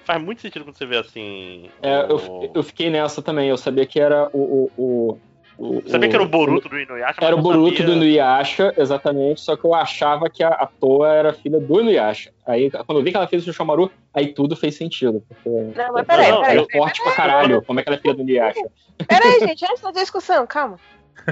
faz 0.04 0.22
muito 0.22 0.40
sentido 0.40 0.64
quando 0.64 0.76
você 0.78 0.86
vê 0.86 0.96
assim. 0.98 1.68
É, 1.82 2.04
o- 2.04 2.44
eu, 2.44 2.52
eu 2.54 2.62
fiquei 2.62 2.88
nessa 2.88 3.20
também, 3.20 3.48
eu 3.48 3.56
sabia 3.56 3.84
que 3.84 3.98
era 3.98 4.30
o. 4.32 4.70
o, 4.76 4.82
o, 5.12 5.18
o 5.58 5.82
Sabia 5.88 6.08
que 6.08 6.14
era 6.14 6.22
o 6.22 6.26
o- 6.26 6.30
Boruto 6.30 6.68
do 6.68 6.78
Inuyasha? 6.78 7.18
Era 7.24 7.34
o 7.36 7.40
Boruto 7.42 7.76
sabia- 7.78 7.86
do 7.86 7.92
Inuyasha, 7.92 8.74
exatamente, 8.76 9.40
só 9.40 9.56
que 9.56 9.64
eu 9.64 9.74
achava 9.74 10.28
que 10.28 10.42
a, 10.42 10.48
a 10.48 10.66
Toa 10.66 11.12
era 11.12 11.32
filha 11.32 11.58
do 11.58 11.80
Inuyasha. 11.80 12.32
Aí, 12.46 12.70
quando 12.70 12.98
eu 12.98 13.02
vi 13.04 13.10
que 13.10 13.16
ela 13.16 13.26
fez 13.26 13.46
o 13.46 13.52
Shamaru, 13.52 13.90
aí 14.14 14.32
tudo 14.34 14.54
fez 14.56 14.74
sentido. 14.76 15.22
Porque 15.28 15.48
Não, 15.48 15.92
mas 15.92 16.06
peraí, 16.06 16.30
Não, 16.30 16.40
peraí. 16.42 16.58
é 16.70 16.78
forte 16.78 17.02
pra 17.02 17.12
caralho, 17.12 17.62
como 17.62 17.80
é 17.80 17.82
que 17.82 17.88
ela 17.88 17.96
é 17.96 18.00
filha 18.00 18.14
do 18.14 18.22
Inuyasha. 18.22 18.60
Peraí, 19.06 19.40
gente, 19.40 19.64
antes 19.64 19.82
da 19.82 19.90
discussão, 19.90 20.46
calma. 20.46 20.78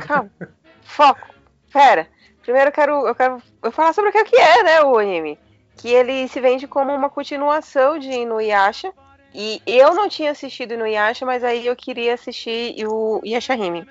Calma. 0.06 0.30
Foco. 0.82 1.28
Pera. 1.72 2.06
Primeiro 2.42 2.68
eu 2.68 2.72
quero, 2.72 3.06
eu 3.06 3.14
quero 3.14 3.42
eu 3.62 3.72
falar 3.72 3.92
sobre 3.94 4.10
o 4.10 4.12
que 4.12 4.24
que 4.24 4.36
é, 4.36 4.62
né, 4.62 4.82
o 4.82 4.98
anime. 4.98 5.38
Que 5.78 5.88
ele 5.88 6.28
se 6.28 6.40
vende 6.40 6.66
como 6.68 6.92
uma 6.94 7.08
continuação 7.08 7.98
de 7.98 8.10
Inuyasha. 8.10 8.92
E 9.34 9.60
eu 9.66 9.94
não 9.94 10.08
tinha 10.08 10.30
assistido 10.30 10.74
Inuyasha, 10.74 11.26
mas 11.26 11.42
aí 11.42 11.66
eu 11.66 11.74
queria 11.74 12.14
assistir 12.14 12.86
o 12.86 13.20
Yashahime. 13.24 13.84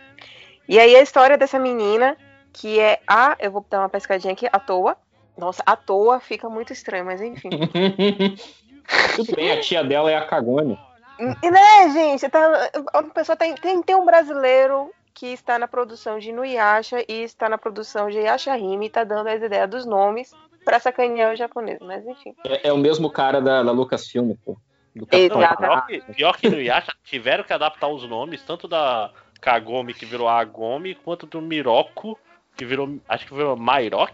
E 0.69 0.79
aí 0.79 0.95
a 0.95 1.01
história 1.01 1.37
dessa 1.37 1.59
menina, 1.59 2.15
que 2.53 2.79
é 2.79 3.01
a. 3.05 3.35
Eu 3.39 3.51
vou 3.51 3.65
dar 3.69 3.79
uma 3.79 3.89
pescadinha 3.89 4.31
aqui, 4.31 4.47
à 4.51 4.57
toa. 4.57 4.95
Nossa, 5.37 5.61
à 5.65 5.75
toa 5.75 6.21
fica 6.21 6.49
muito 6.49 6.71
estranho, 6.71 7.05
mas 7.05 7.19
enfim. 7.19 7.49
Tudo 9.15 9.35
bem, 9.35 9.51
a 9.51 9.59
tia 9.59 9.83
dela 9.83 10.09
é 10.09 10.15
a 10.15 10.25
Kagone. 10.25 10.79
E, 11.19 11.51
né, 11.51 11.89
gente, 11.91 12.27
tá, 12.29 12.69
a 12.93 13.03
pessoa 13.03 13.35
tem, 13.35 13.53
tem, 13.55 13.81
tem 13.81 13.95
um 13.95 14.05
brasileiro 14.05 14.91
que 15.13 15.27
está 15.27 15.59
na 15.59 15.67
produção 15.67 16.17
de 16.19 16.29
Inuyasha 16.29 17.03
e 17.07 17.23
está 17.23 17.47
na 17.47 17.57
produção 17.57 18.09
de 18.09 18.19
Yashahime 18.19 18.87
e 18.87 18.89
tá 18.89 19.03
dando 19.03 19.27
as 19.27 19.41
ideias 19.41 19.69
dos 19.69 19.85
nomes 19.85 20.31
pra 20.65 20.79
sacanear 20.79 21.33
o 21.33 21.35
japonês, 21.35 21.79
mas 21.81 22.05
enfim. 22.05 22.33
É, 22.45 22.69
é 22.69 22.73
o 22.73 22.77
mesmo 22.77 23.09
cara 23.11 23.41
da, 23.41 23.61
da 23.61 23.71
Lucasfilm, 23.71 24.33
pô. 24.43 24.57
Do 24.95 25.07
pior, 25.07 25.87
que, 25.87 26.01
pior 26.13 26.37
que 26.37 26.49
no 26.49 26.61
Yasha 26.61 26.93
tiveram 27.03 27.43
que 27.43 27.51
adaptar 27.51 27.87
os 27.87 28.07
nomes, 28.07 28.43
tanto 28.43 28.67
da 28.67 29.09
Kagome, 29.41 29.93
que 29.93 30.05
virou 30.05 30.27
Agome, 30.27 30.93
quanto 30.93 31.25
do 31.25 31.41
Miroko, 31.41 32.17
que 32.55 32.63
virou. 32.63 32.99
Acho 33.09 33.25
que 33.25 33.33
virou 33.33 33.57
Mairok. 33.57 34.13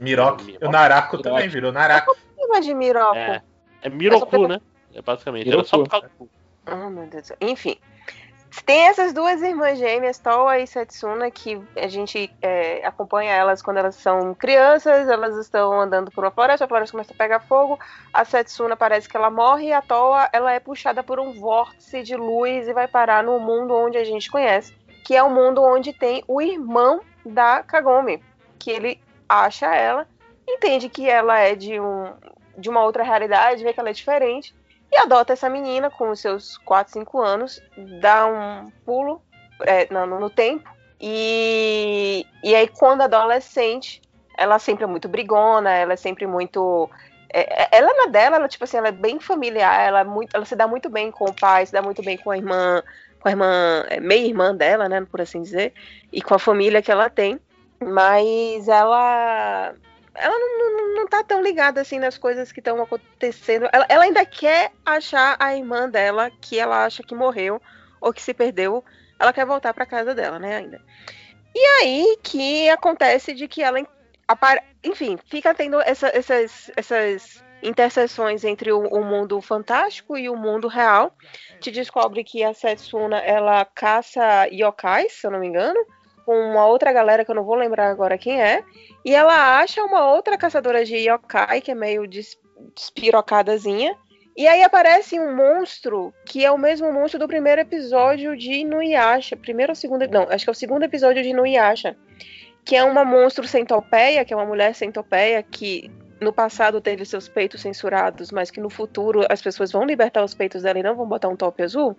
Miroki. 0.00 0.58
O 0.60 0.70
Narako 0.70 1.18
também 1.18 1.48
virou 1.48 1.70
Narako. 1.70 2.16
Chama 2.36 2.60
de 2.60 2.74
Miroko. 2.74 3.14
É, 3.14 3.42
é 3.82 3.88
Miroku, 3.88 4.48
né? 4.48 4.60
É 4.94 5.00
basicamente. 5.00 5.48
Era 5.48 5.62
só 5.62 5.78
por 5.78 5.88
causa 5.88 6.10
do. 6.18 6.28
Ah, 6.66 6.90
meu 6.90 7.06
Deus 7.06 7.22
do 7.22 7.26
céu. 7.26 7.36
Enfim. 7.40 7.76
Tem 8.66 8.88
essas 8.88 9.12
duas 9.12 9.40
irmãs 9.42 9.78
gêmeas, 9.78 10.18
Toa 10.18 10.58
e 10.58 10.66
Setsuna, 10.66 11.30
que 11.30 11.60
a 11.76 11.86
gente 11.86 12.32
é, 12.42 12.84
acompanha 12.84 13.32
elas 13.32 13.62
quando 13.62 13.76
elas 13.76 13.94
são 13.94 14.34
crianças, 14.34 15.08
elas 15.08 15.36
estão 15.36 15.80
andando 15.80 16.10
por 16.10 16.24
uma 16.24 16.32
floresta, 16.32 16.64
a 16.64 16.68
floresta 16.68 16.92
começa 16.92 17.12
a 17.12 17.16
pegar 17.16 17.40
fogo, 17.40 17.78
a 18.12 18.24
Setsuna 18.24 18.76
parece 18.76 19.08
que 19.08 19.16
ela 19.16 19.30
morre 19.30 19.68
e 19.68 19.72
a 19.72 19.80
Toa 19.80 20.28
ela 20.32 20.52
é 20.52 20.58
puxada 20.58 21.02
por 21.02 21.20
um 21.20 21.32
vórtice 21.32 22.02
de 22.02 22.16
luz 22.16 22.66
e 22.66 22.72
vai 22.72 22.88
parar 22.88 23.22
no 23.22 23.38
mundo 23.38 23.72
onde 23.72 23.96
a 23.96 24.04
gente 24.04 24.30
conhece, 24.30 24.76
que 25.04 25.14
é 25.14 25.22
o 25.22 25.30
mundo 25.30 25.62
onde 25.62 25.92
tem 25.92 26.24
o 26.26 26.42
irmão 26.42 27.00
da 27.24 27.62
Kagome, 27.62 28.22
que 28.58 28.70
ele 28.70 29.00
acha 29.28 29.72
ela, 29.72 30.08
entende 30.48 30.88
que 30.88 31.08
ela 31.08 31.38
é 31.38 31.54
de, 31.54 31.78
um, 31.78 32.12
de 32.58 32.68
uma 32.68 32.82
outra 32.82 33.04
realidade, 33.04 33.62
vê 33.62 33.72
que 33.72 33.78
ela 33.78 33.90
é 33.90 33.94
diferente, 33.94 34.54
e 34.92 34.96
adota 34.96 35.32
essa 35.32 35.48
menina 35.48 35.90
com 35.90 36.10
os 36.10 36.20
seus 36.20 36.56
4, 36.58 36.92
5 36.92 37.20
anos, 37.20 37.62
dá 38.00 38.26
um 38.26 38.70
pulo 38.84 39.22
é, 39.62 39.86
no, 39.92 40.18
no 40.18 40.30
tempo, 40.30 40.68
e, 41.00 42.26
e 42.42 42.54
aí 42.54 42.68
quando 42.68 43.02
adolescente, 43.02 44.02
ela 44.36 44.58
sempre 44.58 44.84
é 44.84 44.86
muito 44.86 45.08
brigona, 45.08 45.70
ela 45.70 45.94
é 45.94 45.96
sempre 45.96 46.26
muito. 46.26 46.90
é- 47.32 47.62
é- 47.64 47.68
ela 47.72 47.92
na 47.94 48.06
dela, 48.10 48.36
ela, 48.36 48.48
tipo 48.48 48.64
assim, 48.64 48.76
ela 48.78 48.88
é 48.88 48.92
bem 48.92 49.20
familiar, 49.20 49.80
ela, 49.86 50.00
é 50.00 50.04
muito, 50.04 50.34
ela 50.34 50.44
se 50.44 50.56
dá 50.56 50.66
muito 50.66 50.90
bem 50.90 51.10
com 51.10 51.24
o 51.26 51.34
pai, 51.34 51.64
se 51.66 51.72
dá 51.72 51.80
muito 51.82 52.02
bem 52.02 52.18
com 52.18 52.30
a 52.30 52.36
irmã, 52.36 52.82
com 53.20 53.28
a 53.28 53.30
irmã, 53.30 53.84
é, 53.88 54.00
meia-irmã 54.00 54.54
dela, 54.54 54.88
né, 54.88 55.06
por 55.10 55.20
assim 55.20 55.42
dizer, 55.42 55.72
e 56.12 56.20
com 56.22 56.34
a 56.34 56.38
família 56.38 56.82
que 56.82 56.90
ela 56.90 57.08
tem. 57.08 57.38
Mas 57.82 58.68
ela 58.68 59.74
ela 60.14 60.38
não, 60.38 60.76
não, 60.76 60.94
não 60.96 61.08
tá 61.08 61.22
tão 61.22 61.42
ligada 61.42 61.80
assim 61.80 61.98
nas 61.98 62.18
coisas 62.18 62.52
que 62.52 62.60
estão 62.60 62.80
acontecendo. 62.82 63.68
Ela, 63.72 63.86
ela 63.88 64.04
ainda 64.04 64.24
quer 64.24 64.72
achar 64.84 65.36
a 65.38 65.56
irmã 65.56 65.88
dela, 65.88 66.30
que 66.40 66.58
ela 66.58 66.84
acha 66.84 67.02
que 67.02 67.14
morreu 67.14 67.60
ou 68.00 68.12
que 68.12 68.22
se 68.22 68.34
perdeu. 68.34 68.84
Ela 69.18 69.32
quer 69.32 69.46
voltar 69.46 69.74
pra 69.74 69.86
casa 69.86 70.14
dela, 70.14 70.38
né, 70.38 70.56
ainda. 70.56 70.80
E 71.54 71.60
aí 71.82 72.18
que 72.22 72.68
acontece 72.70 73.34
de 73.34 73.46
que 73.48 73.62
ela, 73.62 73.78
enfim, 74.84 75.18
fica 75.26 75.54
tendo 75.54 75.80
essa- 75.80 76.08
essas, 76.14 76.70
essas 76.76 77.42
interseções 77.62 78.44
entre 78.44 78.72
o, 78.72 78.80
o 78.80 79.04
mundo 79.04 79.40
fantástico 79.40 80.16
e 80.16 80.28
o 80.30 80.36
mundo 80.36 80.68
real. 80.68 81.14
Te 81.60 81.70
descobre 81.70 82.24
que 82.24 82.42
a 82.42 82.54
Setsuna, 82.54 83.18
ela 83.18 83.64
caça 83.64 84.46
yokais, 84.50 85.12
se 85.12 85.26
eu 85.26 85.30
não 85.30 85.38
me 85.40 85.46
engano, 85.46 85.78
com 86.30 86.38
uma 86.38 86.64
outra 86.64 86.92
galera 86.92 87.24
que 87.24 87.30
eu 87.32 87.34
não 87.34 87.42
vou 87.42 87.56
lembrar 87.56 87.90
agora 87.90 88.16
quem 88.16 88.40
é. 88.40 88.62
E 89.04 89.12
ela 89.12 89.58
acha 89.58 89.82
uma 89.82 90.12
outra 90.12 90.38
caçadora 90.38 90.84
de 90.84 90.94
yokai, 90.94 91.60
que 91.60 91.72
é 91.72 91.74
meio 91.74 92.06
des- 92.06 92.38
despirocadazinha. 92.72 93.96
E 94.36 94.46
aí 94.46 94.62
aparece 94.62 95.18
um 95.18 95.34
monstro 95.34 96.14
que 96.24 96.44
é 96.44 96.52
o 96.52 96.56
mesmo 96.56 96.92
monstro 96.92 97.18
do 97.18 97.26
primeiro 97.26 97.60
episódio 97.62 98.36
de 98.36 98.52
Inuyasha. 98.52 99.36
Primeiro 99.36 99.72
ou 99.72 99.74
segundo. 99.74 100.06
Não, 100.06 100.28
acho 100.30 100.44
que 100.44 100.50
é 100.50 100.52
o 100.52 100.54
segundo 100.54 100.84
episódio 100.84 101.20
de 101.20 101.30
Inuyasha. 101.30 101.96
Que 102.64 102.76
é 102.76 102.84
uma 102.84 103.04
monstro 103.04 103.44
centopeia, 103.48 104.24
que 104.24 104.32
é 104.32 104.36
uma 104.36 104.46
mulher 104.46 104.72
centopeia 104.76 105.42
que 105.42 105.90
no 106.20 106.32
passado 106.32 106.80
teve 106.80 107.04
seus 107.04 107.28
peitos 107.28 107.60
censurados, 107.60 108.30
mas 108.30 108.52
que 108.52 108.60
no 108.60 108.70
futuro 108.70 109.26
as 109.28 109.42
pessoas 109.42 109.72
vão 109.72 109.84
libertar 109.84 110.22
os 110.22 110.32
peitos 110.34 110.62
dela 110.62 110.78
e 110.78 110.82
não 110.84 110.94
vão 110.94 111.08
botar 111.08 111.26
um 111.26 111.34
top 111.34 111.60
azul. 111.60 111.96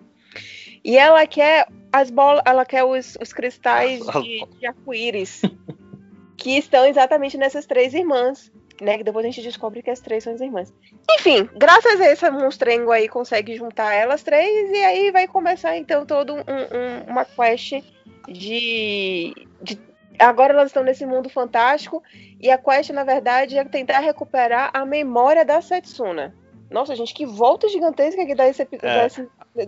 E 0.84 0.96
ela 0.98 1.26
quer 1.26 1.66
as 1.92 2.10
bolas, 2.10 2.42
ela 2.44 2.64
quer 2.64 2.84
os, 2.84 3.16
os 3.20 3.32
cristais 3.32 4.00
de, 4.22 4.46
de 4.58 4.66
arco-íris 4.66 5.42
que 6.36 6.56
estão 6.58 6.86
exatamente 6.86 7.36
nessas 7.38 7.66
três 7.66 7.94
irmãs, 7.94 8.50
né? 8.80 8.98
Que 8.98 9.04
depois 9.04 9.24
a 9.24 9.28
gente 9.28 9.42
descobre 9.42 9.82
que 9.82 9.90
as 9.90 10.00
três 10.00 10.24
são 10.24 10.32
as 10.34 10.40
irmãs. 10.40 10.72
Enfim, 11.18 11.48
graças 11.56 12.00
a 12.00 12.10
esse 12.10 12.28
monstrengo 12.30 12.90
aí 12.90 13.08
consegue 13.08 13.56
juntar 13.56 13.92
elas 13.94 14.22
três 14.22 14.70
e 14.70 14.82
aí 14.82 15.10
vai 15.12 15.28
começar 15.28 15.76
então 15.76 16.04
todo 16.06 16.34
um, 16.34 16.38
um- 16.40 17.10
uma 17.10 17.24
quest 17.24 17.74
de, 18.28 19.32
de 19.62 19.78
agora 20.18 20.52
elas 20.52 20.66
estão 20.68 20.82
nesse 20.82 21.04
mundo 21.06 21.28
fantástico 21.28 22.02
e 22.40 22.50
a 22.50 22.58
quest 22.58 22.90
na 22.90 23.04
verdade 23.04 23.56
é 23.58 23.64
tentar 23.64 24.00
recuperar 24.00 24.70
a 24.74 24.84
memória 24.84 25.44
da 25.44 25.60
Setsuna. 25.60 26.34
Nossa, 26.70 26.96
gente, 26.96 27.12
que 27.14 27.26
volta 27.26 27.68
gigantesca 27.68 28.24
que 28.24 28.34
dá 28.34 28.48
esse, 28.48 28.62
epi- 28.62 28.78
É. 28.82 29.04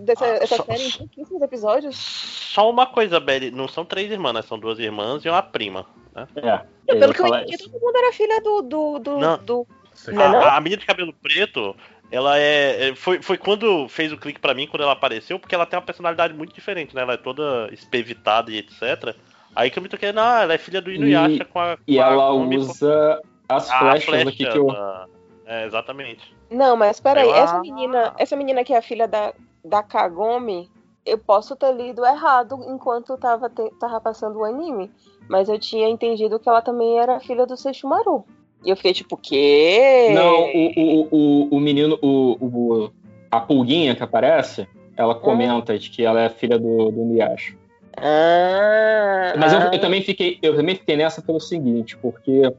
dessa 0.01 0.27
essa 0.27 0.57
só- 0.57 0.65
série 0.65 0.87
em 0.89 0.91
pouquíssimos 0.93 1.43
episódios. 1.43 1.97
Só 1.97 2.71
uma 2.71 2.87
coisa, 2.87 3.19
Belly, 3.21 3.51
não 3.51 3.69
são 3.69 3.85
três 3.85 4.11
irmãs, 4.11 4.33
né? 4.35 4.43
São 4.43 4.59
duas 4.59 4.79
irmãs 4.79 5.25
e 5.25 5.29
uma 5.29 5.43
prima. 5.43 5.87
Né? 6.15 6.27
É. 6.37 6.95
Pelo 6.99 7.13
que 7.13 7.21
eu 7.23 7.27
entendi, 7.27 7.59
todo 7.59 7.81
mundo 7.81 7.97
era 7.97 8.13
filha 8.13 8.41
do. 8.41 8.63
do, 8.63 8.99
do, 8.99 9.19
Não. 9.19 9.39
do- 9.39 9.67
A, 10.09 10.11
Não 10.13 10.23
é 10.23 10.29
não? 10.29 10.43
a 10.49 10.61
menina 10.61 10.81
de 10.81 10.87
cabelo 10.87 11.13
preto, 11.13 11.75
ela 12.11 12.39
é. 12.39 12.89
é- 12.91 12.95
Foi, 12.95 13.23
foi 13.23 13.37
quando 13.39 13.89
fez 13.89 14.13
o 14.13 14.17
clique 14.17 14.41
pra 14.41 14.55
mim, 14.55 14.67
quando 14.67 14.83
ela 14.83 14.93
apareceu, 14.93 15.39
porque 15.39 15.55
ela 15.55 15.67
tem 15.67 15.79
uma 15.79 15.85
personalidade 15.87 16.35
muito 16.35 16.53
diferente, 16.55 16.95
né? 16.95 17.03
Ela 17.03 17.15
é 17.15 17.17
toda 17.19 17.69
espevitada 17.73 18.51
e 18.51 18.59
etc. 18.59 19.15
Aí 19.57 19.71
que 19.71 19.79
eu 19.79 19.83
me 19.83 19.89
toquei, 19.89 20.13
não, 20.13 20.37
ela 20.39 20.53
é 20.55 20.59
filha 20.59 20.81
do 20.83 20.91
Inuyasha 20.91 21.43
E, 21.43 21.45
com 21.45 21.61
a. 21.61 21.79
e 21.87 21.97
com 21.97 22.03
a 22.03 22.07
ela 22.07 22.29
Komi- 22.33 22.57
usa 22.59 23.21
as 23.49 23.71
a 23.71 23.79
flechas 23.79 24.05
flecha 24.05 24.29
aqui 24.31 24.47
que 24.47 24.59
eu. 24.59 24.67
da- 24.67 25.07
É, 25.47 25.65
exatamente. 25.67 26.35
Não, 26.51 26.75
mas 26.77 26.99
peraí, 27.01 27.29
Eu- 27.29 27.35
essa 27.35 27.61
menina, 27.61 28.15
essa 28.19 28.35
menina 28.37 28.65
que 28.65 28.73
é 28.73 28.79
a 28.79 28.83
filha 28.83 29.07
da, 29.07 29.33
da 29.65 29.83
Kagome, 29.83 30.71
eu 31.07 31.19
posso 31.19 31.57
ter 31.57 31.73
lido 31.73 32.05
errado 32.05 32.59
enquanto 32.69 33.17
tava, 33.17 33.49
te- 33.49 33.71
tava 33.81 34.01
passando 34.01 34.39
o 34.41 34.45
anime. 34.45 34.91
Mas 35.29 35.49
eu 35.49 35.59
tinha 35.59 35.89
entendido 35.89 36.39
que 36.39 36.49
ela 36.49 36.61
também 36.63 36.99
era 36.99 37.21
filha 37.21 37.47
do 37.47 37.57
Seixumaru. 37.57 38.25
E 38.65 38.71
eu 38.71 38.77
fiquei 38.77 38.93
tipo, 38.93 39.17
quê? 39.17 40.11
Não, 40.15 40.45
o, 40.45 40.73
o, 40.77 41.09
o, 41.11 41.57
o 41.57 41.61
menino, 41.61 41.99
o, 42.03 42.33
o- 42.41 42.91
a 43.31 43.41
pulguinha 43.41 43.95
que 43.95 44.03
aparece, 44.03 44.67
ela 44.97 45.15
comenta 45.15 45.79
de 45.79 45.91
que 45.91 46.05
ela 46.05 46.21
é 46.21 46.29
filha 46.29 46.59
do, 46.59 46.91
do 46.91 47.01
Inuyasha. 47.03 47.55
Ah, 47.97 49.35
Mas 49.39 49.53
eu, 49.53 49.59
ah. 49.61 49.71
eu 49.73 49.81
também 49.81 50.03
fiquei, 50.03 50.39
eu 50.43 50.57
também 50.57 50.75
fiquei 50.75 50.97
nessa 50.97 51.23
pelo 51.23 51.41
seguinte, 51.41 51.97
porque 51.99 52.53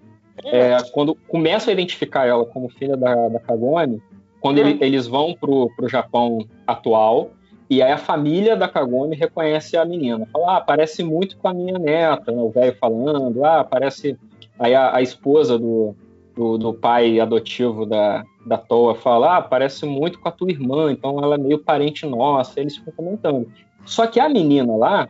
é, 0.44 0.78
quando 0.92 1.16
começam 1.28 1.70
a 1.70 1.74
identificar 1.74 2.26
ela 2.26 2.46
como 2.46 2.70
filha 2.70 2.96
da, 2.98 3.28
da 3.30 3.40
Kagome, 3.40 4.02
quando 4.46 4.60
ele- 4.60 4.78
eles 4.80 5.08
vão 5.08 5.34
pro, 5.34 5.72
pro 5.76 5.90
Japão 5.90 6.46
atual, 6.68 7.32
e 7.68 7.82
aí 7.82 7.92
a 7.92 7.98
família 7.98 8.56
da 8.56 8.68
Kagome 8.68 9.16
reconhece 9.16 9.76
a 9.76 9.84
menina. 9.84 10.28
Fala, 10.32 10.58
ah, 10.58 10.62
parece 10.62 11.04
muito 11.04 11.36
com 11.36 11.48
a 11.48 11.54
minha 11.54 11.80
neta, 11.80 12.32
né, 12.32 12.40
o 12.40 12.52
velho 12.52 12.78
falando, 12.80 13.44
ah, 13.44 13.64
parece... 13.64 14.16
Aí 14.60 14.76
a, 14.76 14.96
a 14.98 15.02
esposa 15.02 15.58
do, 15.58 15.96
do, 16.36 16.60
do 16.60 16.74
pai 16.76 17.20
adotivo 17.20 17.88
da, 17.88 18.24
da 18.46 18.56
Toa 18.56 18.94
fala, 18.94 19.38
ah, 19.38 19.42
parece 19.42 19.84
muito 19.88 20.20
com 20.20 20.30
a 20.30 20.32
tua 20.32 20.52
irmã, 20.52 20.92
então 20.92 21.18
ela 21.24 21.34
é 21.34 21.40
meio 21.40 21.58
parente 21.58 22.06
nossa, 22.06 22.60
eles 22.60 22.78
ficam 22.78 22.94
comentando. 22.96 23.52
Só 23.84 24.06
que 24.06 24.20
a 24.20 24.30
menina 24.30 24.76
lá, 24.76 25.10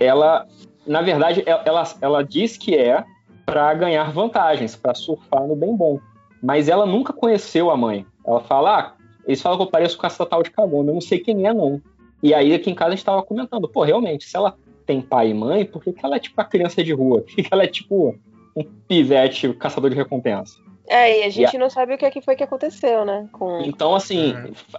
ela, 0.00 0.46
na 0.86 1.02
verdade, 1.02 1.42
ela, 1.44 1.62
ela, 1.62 1.84
ela 2.00 2.24
diz 2.24 2.56
que 2.56 2.74
é 2.74 3.04
para 3.44 3.74
ganhar 3.74 4.10
vantagens, 4.12 4.74
para 4.74 4.94
surfar 4.94 5.46
no 5.46 5.54
bem 5.54 5.76
bom. 5.76 6.00
Mas 6.42 6.68
ela 6.68 6.86
nunca 6.86 7.12
conheceu 7.12 7.70
a 7.70 7.76
mãe. 7.76 8.06
Ela 8.26 8.40
fala, 8.40 8.78
ah, 8.78 8.92
eles 9.26 9.40
falam 9.40 9.58
que 9.58 9.64
eu 9.64 9.70
pareço 9.70 9.96
com 9.98 10.06
essa 10.06 10.24
tal 10.24 10.42
de 10.42 10.50
Kagome, 10.50 10.88
eu 10.88 10.94
não 10.94 11.00
sei 11.00 11.18
quem 11.18 11.46
é, 11.46 11.52
não. 11.52 11.80
E 12.22 12.32
aí 12.32 12.54
aqui 12.54 12.70
em 12.70 12.74
casa 12.74 12.92
a 12.92 12.96
gente 12.96 13.04
tava 13.04 13.22
comentando, 13.22 13.68
pô, 13.68 13.82
realmente, 13.82 14.24
se 14.24 14.36
ela 14.36 14.56
tem 14.86 15.00
pai 15.00 15.30
e 15.30 15.34
mãe, 15.34 15.64
por 15.64 15.82
que, 15.82 15.92
que 15.92 16.04
ela 16.04 16.16
é 16.16 16.20
tipo 16.20 16.40
a 16.40 16.44
criança 16.44 16.82
de 16.82 16.92
rua? 16.92 17.22
Por 17.26 17.34
que, 17.34 17.42
que 17.42 17.48
ela 17.52 17.64
é 17.64 17.66
tipo 17.66 18.14
um 18.56 18.64
pivete 18.88 19.52
caçador 19.54 19.90
de 19.90 19.96
recompensa? 19.96 20.58
É, 20.88 21.20
e 21.20 21.22
a 21.24 21.28
gente 21.28 21.52
E 21.52 21.56
a- 21.56 21.60
não 21.60 21.68
sabe 21.68 21.94
o 21.94 21.98
que, 21.98 22.04
é 22.04 22.10
que 22.10 22.20
foi 22.20 22.36
que 22.36 22.44
aconteceu, 22.44 23.04
né? 23.04 23.28
Com... 23.32 23.60
Então, 23.62 23.94
assim, 23.94 24.32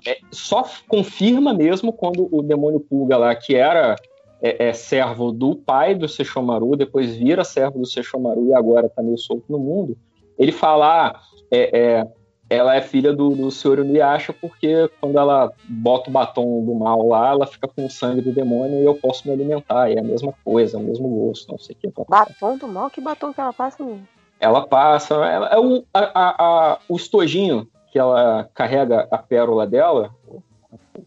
é, 0.05 0.17
só 0.31 0.63
confirma 0.87 1.53
mesmo 1.53 1.91
quando 1.91 2.29
o 2.31 2.41
demônio 2.41 2.79
Pulga 2.79 3.17
lá, 3.17 3.35
que 3.35 3.55
era 3.55 3.97
é, 4.41 4.69
é, 4.69 4.73
servo 4.73 5.31
do 5.33 5.55
pai 5.55 5.93
do 5.93 6.07
Sesshomaru, 6.07 6.77
depois 6.77 7.15
vira 7.15 7.43
servo 7.43 7.79
do 7.79 7.85
Sesshomaru 7.85 8.47
e 8.47 8.53
agora 8.53 8.87
tá 8.87 9.03
meio 9.03 9.17
solto 9.17 9.45
no 9.49 9.59
mundo, 9.59 9.97
ele 10.39 10.53
fala, 10.53 11.07
ah, 11.07 11.19
é, 11.51 11.77
é, 11.79 12.07
ela 12.49 12.75
é 12.75 12.81
filha 12.81 13.13
do, 13.13 13.31
do 13.31 13.51
Senhor 13.51 13.79
Inuyasha 13.79 14.33
porque 14.33 14.89
quando 15.01 15.17
ela 15.17 15.51
bota 15.67 16.09
o 16.09 16.13
batom 16.13 16.63
do 16.63 16.73
mal 16.75 17.05
lá, 17.07 17.29
ela 17.31 17.45
fica 17.45 17.67
com 17.67 17.85
o 17.85 17.89
sangue 17.89 18.21
do 18.21 18.31
demônio 18.31 18.79
e 18.79 18.85
eu 18.85 18.95
posso 18.95 19.27
me 19.27 19.33
alimentar, 19.33 19.91
é 19.91 19.99
a 19.99 20.03
mesma 20.03 20.33
coisa, 20.45 20.77
é 20.77 20.79
o 20.79 20.83
mesmo 20.83 21.07
gosto, 21.09 21.51
não 21.51 21.59
sei 21.59 21.75
o 21.75 21.79
que. 21.79 22.03
Batom 22.07 22.57
do 22.57 22.67
mal? 22.67 22.89
Que 22.89 23.01
batom 23.01 23.33
que 23.33 23.41
ela 23.41 23.51
passa, 23.53 23.83
menino? 23.83 24.07
Ela 24.39 24.65
passa, 24.67 25.15
ela, 25.15 25.47
é 25.47 25.57
o, 25.59 25.83
a, 25.93 25.99
a- 25.99 26.35
a- 26.73 26.79
o 26.87 26.95
estojinho 26.95 27.67
que 27.91 27.97
ela 27.97 28.47
carrega 28.53 29.07
a 29.09 29.17
pérola 29.17 29.65
dela, 29.65 30.11
o 30.27 30.41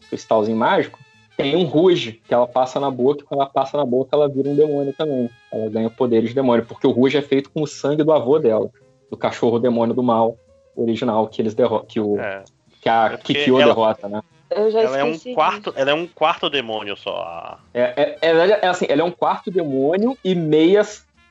cristalzinho 0.09 0.57
mágico, 0.57 0.99
tem 1.37 1.55
um 1.55 1.63
ruge 1.63 2.21
que 2.27 2.33
ela 2.33 2.45
passa 2.45 2.79
na 2.79 2.91
boca, 2.91 3.21
e 3.23 3.25
quando 3.25 3.39
ela 3.41 3.49
passa 3.49 3.77
na 3.77 3.85
boca, 3.85 4.09
ela 4.15 4.27
vira 4.27 4.49
um 4.49 4.55
demônio 4.55 4.93
também. 4.97 5.29
Ela 5.51 5.69
ganha 5.69 5.89
poderes 5.89 6.29
de 6.29 6.35
demônio, 6.35 6.65
porque 6.65 6.85
o 6.85 6.91
ruge 6.91 7.17
é 7.17 7.21
feito 7.21 7.49
com 7.51 7.61
o 7.63 7.67
sangue 7.67 8.03
do 8.03 8.11
avô 8.11 8.37
dela, 8.37 8.69
do 9.11 9.17
cachorro 9.17 9.59
demônio 9.59 9.93
do 9.93 10.01
mal 10.01 10.37
original 10.75 11.27
que 11.27 11.41
eles 11.41 11.53
derrotam, 11.53 11.85
que, 11.85 11.99
o, 11.99 12.17
É. 12.17 12.43
que 12.81 12.87
a 12.89 13.09
porque 13.11 13.33
Kikyo 13.35 13.59
ela- 13.59 13.73
derrota, 13.73 14.07
né? 14.09 14.21
Eu 14.49 14.69
já 14.69 14.81
Ela 14.81 14.97
é 14.97 15.03
um 15.05 15.17
quarto, 15.33 15.73
ela 15.77 15.91
é 15.91 15.93
um 15.93 16.05
quarto 16.07 16.49
demônio 16.49 16.97
só. 16.97 17.57
É, 17.73 18.17
é, 18.21 18.29
é, 18.29 18.59
é 18.63 18.67
assim, 18.67 18.85
ela 18.89 19.01
é 19.01 19.03
um 19.05 19.11
quarto 19.11 19.49
demônio 19.49 20.17
e 20.25 20.35
meia 20.35 20.81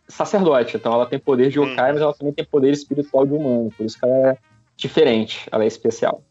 sacerdote. 0.09 0.77
Então 0.79 0.93
ela 0.93 1.05
tem 1.05 1.19
poder 1.19 1.51
de 1.51 1.59
yokai, 1.59 1.93
mas 1.93 2.01
ela 2.01 2.15
também 2.15 2.33
tem 2.33 2.47
poder 2.47 2.71
espiritual 2.71 3.27
de 3.27 3.35
humano. 3.35 3.71
Por 3.77 3.85
isso 3.85 3.99
que 3.99 4.07
ela 4.07 4.31
é 4.31 4.39
diferente, 4.75 5.47
ela 5.53 5.65
é 5.65 5.67
especial. 5.67 6.23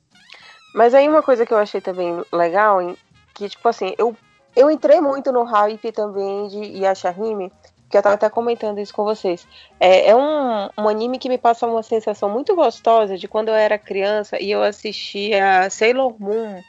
Mas 0.74 0.96
aí 0.96 1.08
uma 1.08 1.22
coisa 1.22 1.46
que 1.46 1.54
eu 1.54 1.60
achei 1.60 1.80
também 1.80 2.24
legal, 2.34 2.82
em- 2.82 2.98
que 3.36 3.48
tipo 3.50 3.68
assim, 3.70 3.94
eu, 3.96 4.16
eu 4.56 4.72
entrei 4.72 5.00
muito 5.00 5.32
no 5.32 5.44
hype 5.44 5.92
também 5.92 6.48
de 6.48 6.80
Yashahime, 6.84 7.52
que 7.90 7.98
eu 7.98 8.02
tava 8.02 8.16
até 8.16 8.30
comentando 8.30 8.80
isso 8.80 8.94
com 8.94 9.04
vocês. 9.04 9.48
É, 9.80 10.10
é 10.10 10.16
um, 10.16 10.70
um 10.78 10.88
anime 10.88 11.18
que 11.18 11.30
me 11.30 11.38
passa 11.38 11.66
uma 11.66 11.84
sensação 11.84 12.30
muito 12.30 12.56
gostosa 12.56 13.18
de 13.18 13.28
quando 13.28 13.50
eu 13.50 13.56
era 13.56 13.78
criança 13.78 14.42
e 14.42 14.52
eu 14.52 14.62
assistia 14.62 15.70
Sailor 15.70 16.16
Moon, 16.20 16.62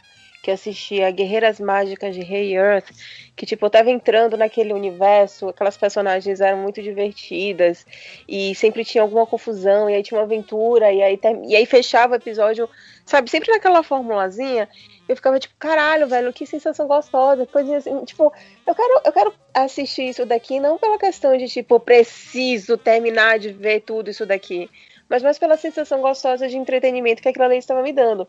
que 0.42 0.50
assistia 0.50 1.10
Guerreiras 1.10 1.60
Mágicas 1.60 2.14
de 2.14 2.22
Rei 2.22 2.56
Earth, 2.56 2.90
que 3.36 3.44
tipo, 3.44 3.66
eu 3.66 3.70
tava 3.70 3.90
entrando 3.90 4.36
naquele 4.36 4.72
universo, 4.72 5.48
aquelas 5.48 5.76
personagens 5.76 6.40
eram 6.40 6.58
muito 6.58 6.82
divertidas 6.82 7.86
e 8.28 8.54
sempre 8.54 8.84
tinha 8.84 9.02
alguma 9.02 9.26
confusão, 9.26 9.88
e 9.88 9.94
aí 9.94 10.02
tinha 10.02 10.18
uma 10.18 10.24
aventura, 10.24 10.90
e 10.92 11.02
aí, 11.02 11.20
e 11.46 11.56
aí 11.56 11.66
fechava 11.66 12.14
o 12.14 12.16
episódio, 12.16 12.68
sabe, 13.04 13.30
sempre 13.30 13.50
naquela 13.52 13.82
formulazinha, 13.82 14.68
eu 15.08 15.16
ficava 15.16 15.38
tipo, 15.38 15.54
caralho, 15.58 16.06
velho, 16.06 16.32
que 16.32 16.46
sensação 16.46 16.86
gostosa, 16.86 17.46
coisa 17.46 17.76
assim, 17.76 18.04
tipo, 18.04 18.32
eu 18.66 18.74
quero, 18.74 19.00
eu 19.04 19.12
quero 19.12 19.34
assistir 19.52 20.08
isso 20.08 20.24
daqui, 20.24 20.60
não 20.60 20.78
pela 20.78 20.98
questão 20.98 21.36
de, 21.36 21.48
tipo, 21.48 21.78
preciso 21.80 22.78
terminar 22.78 23.38
de 23.38 23.50
ver 23.50 23.80
tudo 23.80 24.10
isso 24.10 24.24
daqui, 24.24 24.70
mas 25.08 25.22
mais 25.22 25.38
pela 25.38 25.56
sensação 25.56 26.00
gostosa 26.00 26.48
de 26.48 26.56
entretenimento 26.56 27.20
que 27.20 27.28
aquilo 27.28 27.44
ali 27.44 27.56
estava 27.56 27.82
me 27.82 27.92
dando. 27.92 28.26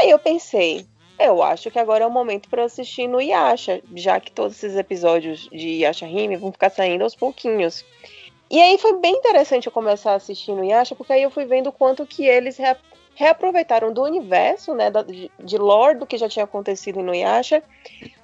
Aí 0.00 0.10
eu 0.10 0.18
pensei, 0.18 0.86
eu 1.18 1.42
acho 1.42 1.70
que 1.70 1.78
agora 1.78 2.04
é 2.04 2.06
o 2.06 2.10
momento 2.10 2.48
para 2.48 2.64
assistir 2.64 3.06
no 3.08 3.20
Yasha, 3.20 3.82
já 3.94 4.20
que 4.20 4.30
todos 4.30 4.56
esses 4.56 4.76
episódios 4.76 5.48
de 5.50 5.80
Yasha 5.82 6.06
Hime 6.06 6.36
vão 6.36 6.52
ficar 6.52 6.70
saindo 6.70 7.02
aos 7.04 7.14
pouquinhos. 7.14 7.84
E 8.50 8.60
aí 8.60 8.78
foi 8.78 8.98
bem 8.98 9.14
interessante 9.16 9.66
eu 9.66 9.72
começar 9.72 10.12
a 10.12 10.16
assistir 10.16 10.52
no 10.52 10.64
Yasha, 10.64 10.94
porque 10.94 11.12
aí 11.12 11.22
eu 11.22 11.30
fui 11.30 11.44
vendo 11.44 11.70
quanto 11.70 12.06
que 12.06 12.24
eles 12.24 12.56
rea- 12.56 12.78
reaproveitaram 13.14 13.92
do 13.92 14.02
universo, 14.02 14.74
né, 14.74 14.90
da- 14.90 15.02
de, 15.02 15.30
de 15.38 15.58
lore 15.58 15.98
do 15.98 16.06
que 16.06 16.16
já 16.16 16.28
tinha 16.28 16.44
acontecido 16.44 17.02
no 17.02 17.14
Yasha, 17.14 17.62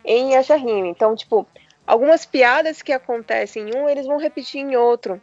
em 0.04 0.32
Yashahime. 0.32 0.88
Então, 0.88 1.14
tipo, 1.14 1.46
algumas 1.86 2.24
piadas 2.24 2.80
que 2.80 2.92
acontecem 2.92 3.68
em 3.68 3.76
um, 3.76 3.88
eles 3.88 4.06
vão 4.06 4.16
repetir 4.18 4.60
em 4.60 4.76
outro. 4.76 5.20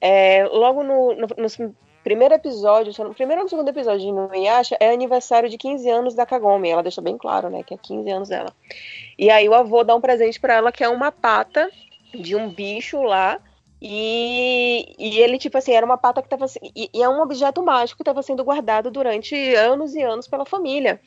É, 0.00 0.48
logo 0.50 0.82
no, 0.82 1.14
no, 1.14 1.26
no 1.36 1.74
primeiro 2.02 2.34
episódio, 2.34 2.92
não- 3.02 3.12
primeiro 3.14 3.40
ou 3.40 3.44
no 3.44 3.50
segundo 3.50 3.68
episódio 3.68 4.00
de 4.00 4.06
Inuyasha, 4.08 4.76
é 4.80 4.90
aniversário 4.92 5.48
de 5.48 5.58
15 5.58 5.88
anos 5.88 6.14
da 6.14 6.24
Kagome. 6.26 6.68
Ela 6.70 6.82
deixa 6.82 7.00
bem 7.00 7.16
claro, 7.18 7.50
né, 7.50 7.62
que 7.62 7.74
é 7.74 7.78
15 7.78 8.10
anos 8.10 8.28
dela. 8.28 8.52
E 9.18 9.30
aí 9.30 9.48
o 9.48 9.54
avô 9.54 9.84
dá 9.84 9.94
um 9.94 10.00
presente 10.00 10.40
pra 10.40 10.54
ela, 10.54 10.72
que 10.72 10.82
é 10.82 10.88
uma 10.88 11.12
pata 11.12 11.70
de 12.14 12.34
um 12.34 12.48
bicho 12.48 13.02
lá. 13.02 13.38
E, 13.82 14.94
e 14.98 15.18
ele, 15.20 15.38
tipo 15.38 15.56
assim, 15.56 15.72
era 15.72 15.84
uma 15.86 15.96
pata 15.96 16.20
que 16.22 16.28
tava. 16.28 16.46
se- 16.46 16.60
E, 16.76 16.90
e 16.92 17.02
é 17.02 17.08
um 17.08 17.20
objeto 17.22 17.62
mágico 17.62 17.96
que 17.98 18.02
estava 18.02 18.22
sendo 18.22 18.44
guardado 18.44 18.90
durante 18.90 19.34
anos 19.54 19.94
e 19.94 20.02
anos 20.02 20.28
pela 20.28 20.44
família. 20.44 21.00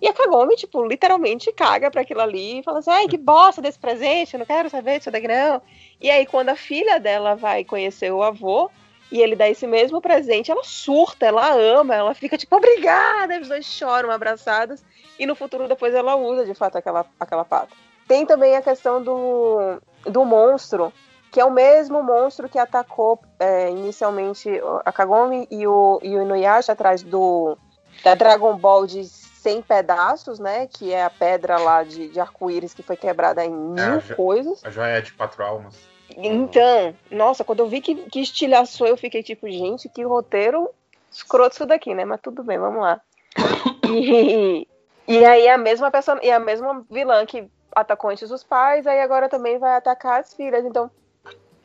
E 0.00 0.08
a 0.08 0.12
Kagome, 0.12 0.54
tipo, 0.56 0.84
literalmente 0.84 1.52
caga 1.52 1.90
pra 1.90 2.02
aquilo 2.02 2.20
ali 2.20 2.60
e 2.60 2.62
fala 2.62 2.78
assim: 2.80 2.90
ai, 2.90 3.06
que 3.08 3.16
bosta 3.16 3.60
desse 3.62 3.78
presente, 3.78 4.34
eu 4.34 4.38
não 4.38 4.46
quero 4.46 4.68
saber 4.70 4.98
disso 4.98 5.10
daqui 5.10 5.26
não. 5.28 5.60
E 6.00 6.10
aí, 6.10 6.24
quando 6.26 6.50
a 6.50 6.56
filha 6.56 6.98
dela 7.00 7.34
vai 7.34 7.64
conhecer 7.64 8.12
o 8.12 8.22
avô 8.22 8.70
e 9.12 9.20
ele 9.20 9.36
dá 9.36 9.48
esse 9.48 9.66
mesmo 9.66 10.00
presente, 10.00 10.50
ela 10.50 10.64
surta, 10.64 11.26
ela 11.26 11.52
ama, 11.54 11.94
ela 11.94 12.14
fica 12.14 12.36
tipo, 12.36 12.56
obrigada, 12.56 13.38
os 13.40 13.48
dois 13.48 13.64
choram 13.64 14.10
abraçados. 14.10 14.82
E 15.18 15.26
no 15.26 15.34
futuro, 15.36 15.68
depois, 15.68 15.94
ela 15.94 16.16
usa 16.16 16.44
de 16.44 16.54
fato 16.54 16.76
aquela, 16.76 17.06
aquela 17.20 17.44
pata. 17.44 17.68
Tem 18.08 18.26
também 18.26 18.56
a 18.56 18.62
questão 18.62 19.02
do, 19.02 19.78
do 20.04 20.24
monstro, 20.24 20.92
que 21.30 21.40
é 21.40 21.44
o 21.44 21.50
mesmo 21.50 22.02
monstro 22.02 22.48
que 22.48 22.58
atacou 22.58 23.20
é, 23.38 23.70
inicialmente 23.70 24.48
a 24.84 24.92
Kagome 24.92 25.46
e 25.50 25.66
o, 25.66 26.00
e 26.02 26.16
o 26.16 26.22
Inuyasha 26.22 26.72
atrás 26.72 27.02
do 27.02 27.56
da 28.02 28.14
Dragon 28.14 28.56
Ball 28.56 28.86
de 28.86 29.04
100 29.04 29.62
pedaços, 29.62 30.38
né? 30.38 30.66
Que 30.66 30.92
é 30.92 31.04
a 31.04 31.10
pedra 31.10 31.58
lá 31.58 31.82
de, 31.82 32.08
de 32.08 32.18
arco-íris 32.20 32.74
que 32.74 32.82
foi 32.82 32.96
quebrada 32.96 33.44
em 33.44 33.50
mil 33.50 33.82
É, 33.82 33.96
a 33.96 33.98
jo- 33.98 34.16
coisas. 34.16 34.64
A 34.64 34.70
joia 34.70 35.00
de 35.00 35.12
quatro 35.12 35.44
almas. 35.44 35.76
Então, 36.16 36.94
nossa, 37.10 37.44
quando 37.44 37.60
eu 37.60 37.68
vi 37.68 37.80
que, 37.80 37.94
que 37.94 38.20
estilhaçou, 38.20 38.86
eu 38.86 38.96
fiquei 38.96 39.22
tipo, 39.22 39.50
gente, 39.50 39.88
que 39.88 40.02
roteiro 40.02 40.70
escroto 41.10 41.54
isso 41.54 41.66
daqui, 41.66 41.94
né? 41.94 42.04
Mas 42.04 42.20
tudo 42.20 42.42
bem, 42.42 42.58
vamos 42.58 42.80
lá. 42.80 43.00
E, 43.86 44.66
e 45.06 45.24
aí 45.24 45.46
a 45.46 45.58
mesma 45.58 45.90
pessoa, 45.90 46.18
e 46.22 46.30
a 46.30 46.40
mesma 46.40 46.84
vilã 46.90 47.26
que 47.26 47.46
atacou 47.72 48.10
antes 48.10 48.30
os 48.30 48.42
pais, 48.42 48.86
aí 48.86 49.00
agora 49.00 49.28
também 49.28 49.58
vai 49.58 49.76
atacar 49.76 50.20
as 50.20 50.32
filhas. 50.32 50.64
Então, 50.64 50.90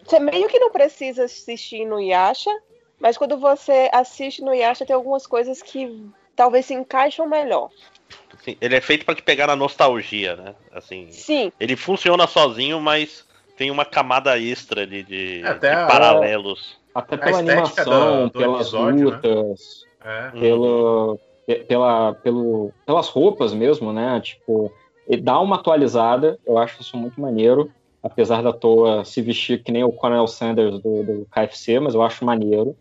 você 0.03 0.19
meio 0.19 0.49
que 0.49 0.60
não 0.60 0.69
precisa 0.69 1.24
assistir 1.24 1.85
no 1.85 1.99
Yasha, 1.99 2.51
mas 2.99 3.17
quando 3.17 3.38
você 3.38 3.90
assiste 3.94 4.44
no 4.44 4.53
Yasha, 4.53 4.85
tem 4.85 4.96
algumas 4.96 5.26
coisas 5.26 5.62
que 5.62 6.06
talvez 6.35 6.65
se 6.65 6.74
encaixam 6.74 7.28
melhor. 7.28 7.69
Assim, 8.33 8.58
ele 8.60 8.76
é 8.76 8.82
feito 8.82 9.06
pra 9.06 9.15
te 9.15 9.22
pegar 9.22 9.48
na 9.48 9.56
nostalgia, 9.56 10.35
né? 10.35 10.56
Assim, 10.72 11.12
Sim. 11.12 11.51
ele 11.60 11.76
funciona 11.76 12.28
sozinho, 12.28 12.80
mas 12.80 13.26
tem 13.59 13.69
uma 13.69 13.83
camada 13.83 14.40
extra 14.40 14.83
ali 14.83 15.03
de, 15.03 15.43
Até 15.45 15.69
de 15.72 15.75
a- 15.75 15.85
paralelos. 15.85 16.79
Até 16.95 17.15
A 17.15 17.17
pela 17.17 17.38
animação, 17.40 18.22
do- 18.27 18.29
do 18.31 18.40
pelas 18.40 18.61
episódio, 18.61 19.09
né? 19.11 19.15
lutas, 19.17 19.85
É. 20.03 20.29
pelo, 20.31 21.19
pe- 21.45 21.63
pela, 21.65 22.13
pelo, 22.15 22.72
pelas 22.85 23.09
roupas 23.09 23.53
mesmo, 23.53 23.92
né? 23.92 24.19
Tipo, 24.22 24.72
dá 25.22 25.40
uma 25.42 25.58
atualizada, 25.58 26.40
eu 26.47 26.58
acho 26.58 26.81
isso 26.81 26.95
muito 26.95 27.19
maneiro. 27.19 27.69
Apesar 28.01 28.42
da 28.42 28.53
toa 28.53 29.03
se 29.03 29.22
vestir 29.22 29.61
que 29.61 29.74
nem 29.74 29.83
o 29.83 29.92
Colonel 29.92 30.25
Sanders 30.25 30.79
do, 30.81 31.03
do 31.03 31.27
KFC, 31.29 31.81
mas 31.81 31.93
eu 31.93 32.01
acho 32.01 32.24
maneiro. 32.24 32.77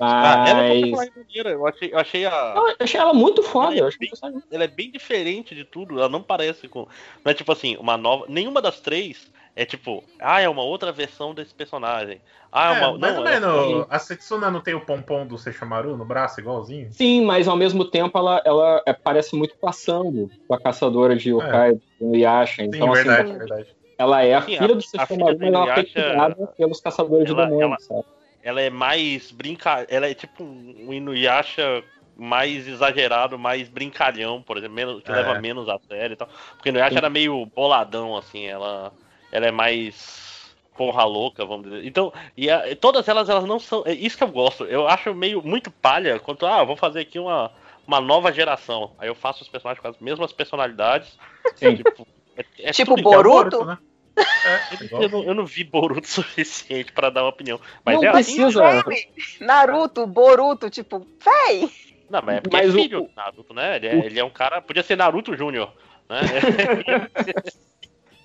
Ah, 0.00 0.46
ela 0.48 0.62
é 0.64 0.80
Mas. 0.80 1.10
maneira, 1.14 1.50
eu 1.50 1.66
achei, 1.66 1.92
eu 1.92 1.98
achei 1.98 2.24
a. 2.24 2.54
Eu 2.56 2.76
achei 2.80 2.98
ela 2.98 3.12
muito 3.12 3.42
foda. 3.42 3.72
Ela 3.76 3.80
Eu 3.80 3.84
é, 3.84 3.88
acho 3.88 3.98
bem, 3.98 4.10
ela 4.50 4.64
é 4.64 4.68
bem 4.68 4.90
diferente 4.90 5.54
de 5.54 5.62
tudo, 5.62 5.98
ela 5.98 6.08
não 6.08 6.22
parece 6.22 6.68
com. 6.68 6.88
Não 7.22 7.30
é 7.30 7.34
tipo 7.34 7.52
assim, 7.52 7.76
uma 7.76 7.98
nova. 7.98 8.24
Nenhuma 8.30 8.62
das 8.62 8.80
três 8.80 9.30
é 9.58 9.64
tipo, 9.66 10.04
ah, 10.20 10.40
é 10.40 10.48
uma 10.48 10.62
outra 10.62 10.92
versão 10.92 11.34
desse 11.34 11.52
personagem. 11.52 12.20
Ah, 12.52 12.68
é 12.68 12.78
É, 12.78 12.86
uma. 12.86 12.96
mais 12.98 13.12
não, 13.16 13.22
ou 13.22 13.28
ela- 13.28 13.40
menos. 13.40 13.86
A 13.90 13.98
Setsuna 13.98 14.52
não 14.52 14.60
tem 14.60 14.72
o 14.74 14.86
pompom 14.86 15.26
do 15.26 15.36
Seixamaru 15.36 15.96
no 15.96 16.04
braço, 16.04 16.38
igualzinho? 16.40 16.92
Sim, 16.92 17.24
mas 17.24 17.48
ao 17.48 17.56
mesmo 17.56 17.84
tempo 17.84 18.16
ela, 18.16 18.40
ela 18.44 18.80
é- 18.86 18.92
parece 18.92 19.34
muito 19.34 19.56
Sango, 19.72 20.30
com 20.46 20.54
a 20.54 20.60
caçadora 20.60 21.16
de 21.16 21.30
yokai 21.30 21.74
do 22.00 22.14
Yasha. 22.14 22.62
Então, 22.62 22.86
Sim, 22.86 22.92
verdade, 22.92 23.22
assim, 23.30 23.38
verdade. 23.38 23.66
ela 23.98 24.22
é 24.22 24.34
a 24.34 24.42
Sim, 24.42 24.56
filha 24.58 24.72
a- 24.72 24.76
do 24.76 24.80
filha 24.80 24.98
mas 25.40 25.52
ela 25.52 25.74
foi 25.74 25.84
criada 25.84 26.46
pelos 26.56 26.80
caçadores 26.80 27.26
de 27.26 27.32
ela- 27.32 27.44
demônios, 27.46 27.84
ela- 27.88 28.00
sabe? 28.00 28.08
ela 28.40 28.60
é 28.60 28.70
mais 28.70 29.32
brinca, 29.32 29.84
ela 29.90 30.06
é 30.06 30.14
tipo 30.14 30.44
um 30.44 30.92
Inuyasha 30.92 31.82
mais 32.16 32.66
exagerado, 32.68 33.36
mais 33.38 33.68
brincalhão, 33.68 34.40
por 34.40 34.56
exemplo, 34.56 34.76
menos, 34.76 35.02
que 35.02 35.10
É. 35.10 35.14
leva 35.16 35.34
menos 35.40 35.68
a 35.68 35.78
sério 35.88 36.14
e 36.14 36.16
tal. 36.16 36.28
Porque 36.56 36.68
Inuyasha 36.68 36.98
era 36.98 37.10
meio 37.10 37.44
boladão 37.46 38.16
assim, 38.16 38.46
ela 38.46 38.92
ela 39.32 39.46
é 39.46 39.50
mais 39.50 40.54
porra 40.76 41.04
louca, 41.04 41.44
vamos 41.44 41.68
dizer. 41.70 41.84
Então, 41.84 42.12
e, 42.36 42.48
a- 42.50 42.74
todas 42.76 43.08
elas 43.08 43.28
elas 43.28 43.44
não 43.44 43.58
são, 43.58 43.82
é 43.86 43.92
isso 43.92 44.16
que 44.16 44.22
eu 44.24 44.28
gosto. 44.28 44.64
Eu 44.64 44.86
acho 44.88 45.12
meio 45.14 45.42
muito 45.42 45.70
palha 45.70 46.18
quanto 46.20 46.46
ah, 46.46 46.62
vou 46.64 46.76
fazer 46.76 47.00
aqui 47.00 47.18
uma 47.18 47.50
uma 47.86 48.00
nova 48.02 48.30
geração. 48.30 48.92
Aí 48.98 49.08
eu 49.08 49.14
faço 49.14 49.42
os 49.42 49.48
personagens 49.48 49.80
com 49.80 49.88
as 49.88 49.98
mesmas 49.98 50.32
personalidades. 50.32 51.18
Tipo, 51.58 52.06
é- 52.36 52.44
é 52.68 52.72
Tipo 52.72 52.98
igual. 52.98 53.22
Boruto? 53.22 53.64
né? 53.64 53.78
Eu, 54.90 55.02
eu 55.02 55.08
não, 55.08 55.22
eu 55.24 55.34
não 55.34 55.46
vi 55.46 55.64
Boruto 55.64 56.06
o 56.06 56.06
suficiente 56.10 56.92
pra 56.92 57.08
dar 57.10 57.22
uma 57.22 57.30
opinião. 57.30 57.58
Mas 57.84 57.96
não 57.96 58.04
é 58.04 58.08
assim, 58.08 58.36
precisa. 58.42 58.84
Naruto, 59.40 60.06
Boruto, 60.06 60.68
tipo, 60.70 61.06
véi! 61.24 61.70
Não, 62.10 62.20
mas 62.22 62.36
é 62.36 62.40
porque 62.40 62.56
Mas 62.56 62.66
é 62.66 62.70
o- 62.70 62.82
filho 62.82 63.00
do 63.02 63.10
Naruto, 63.16 63.54
né? 63.54 63.76
Ele 63.76 63.86
é, 63.88 63.94
ele 64.06 64.20
é 64.20 64.24
um 64.24 64.30
cara. 64.30 64.60
Podia 64.60 64.82
ser 64.82 64.96
Naruto 64.96 65.36
Júnior, 65.36 65.72
né? 66.08 66.20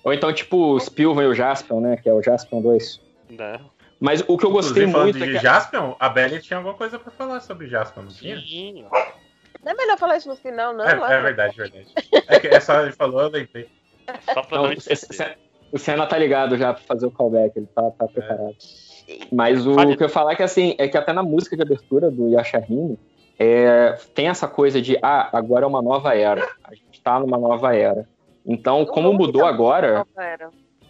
Ou 0.04 0.12
então, 0.12 0.32
tipo, 0.32 0.74
o 0.74 0.78
Spilvan 0.80 1.22
e 1.24 1.26
o 1.26 1.34
Jaspion, 1.34 1.80
né? 1.80 1.96
Que 1.96 2.08
é 2.08 2.12
o 2.12 2.22
Jaspion 2.22 2.60
2. 2.60 3.00
Né? 3.30 3.58
Mas 3.98 4.22
o 4.28 4.36
que 4.36 4.44
eu 4.44 4.50
gostei 4.50 4.84
Inclusive, 4.84 4.92
falando 4.92 5.04
muito 5.14 5.18
de 5.18 5.36
é 5.36 5.38
que... 5.38 5.42
Jaspion, 5.42 5.94
a 5.98 6.08
Belly 6.10 6.40
tinha 6.40 6.58
alguma 6.58 6.74
coisa 6.74 6.98
pra 6.98 7.10
falar 7.10 7.40
sobre 7.40 7.66
Jaspion, 7.66 8.02
não 8.02 8.10
tinha? 8.10 8.38
Sim. 8.38 8.84
Não 9.64 9.72
é 9.72 9.74
melhor 9.74 9.96
falar 9.96 10.18
isso 10.18 10.28
no 10.28 10.36
final, 10.36 10.74
não? 10.74 10.84
É, 10.86 10.94
Laura? 10.94 11.14
é 11.14 11.22
verdade, 11.22 11.56
verdade. 11.56 11.86
É 12.28 12.38
que 12.38 12.48
essa 12.48 12.82
ele 12.82 12.92
falou, 12.92 13.22
eu 13.22 13.30
lembrei. 13.30 13.66
Só 14.34 14.42
pra 14.42 14.58
Não, 14.58 14.64
não 14.68 14.74
o 14.74 14.80
Senna- 14.80 15.34
o 15.72 15.78
Senna 15.78 16.06
tá 16.06 16.18
ligado 16.18 16.58
já 16.58 16.74
pra 16.74 16.82
fazer 16.82 17.06
o 17.06 17.10
callback, 17.10 17.56
ele 17.56 17.66
tá, 17.74 17.90
tá 17.92 18.06
preparado. 18.06 18.54
Mas 19.32 19.66
o 19.66 19.74
Fale. 19.74 19.96
que 19.96 20.02
eu 20.02 20.06
ia 20.06 20.12
falar 20.12 20.32
é 20.32 20.36
que 20.36 20.42
assim, 20.42 20.74
é 20.78 20.86
que 20.86 20.98
até 20.98 21.12
na 21.12 21.22
música 21.22 21.56
de 21.56 21.62
abertura 21.62 22.10
do 22.10 22.28
Yashahime, 22.28 22.98
é, 23.38 23.98
tem 24.14 24.28
essa 24.28 24.46
coisa 24.46 24.80
de 24.82 24.98
ah, 25.02 25.30
agora 25.32 25.64
é 25.64 25.68
uma 25.68 25.80
nova 25.82 26.14
era. 26.14 26.46
A 26.62 26.74
gente 26.74 27.00
tá 27.02 27.18
numa 27.18 27.38
nova 27.38 27.74
era. 27.74 28.06
Então, 28.44 28.84
como 28.84 29.12
mudou 29.12 29.44
agora, 29.44 30.06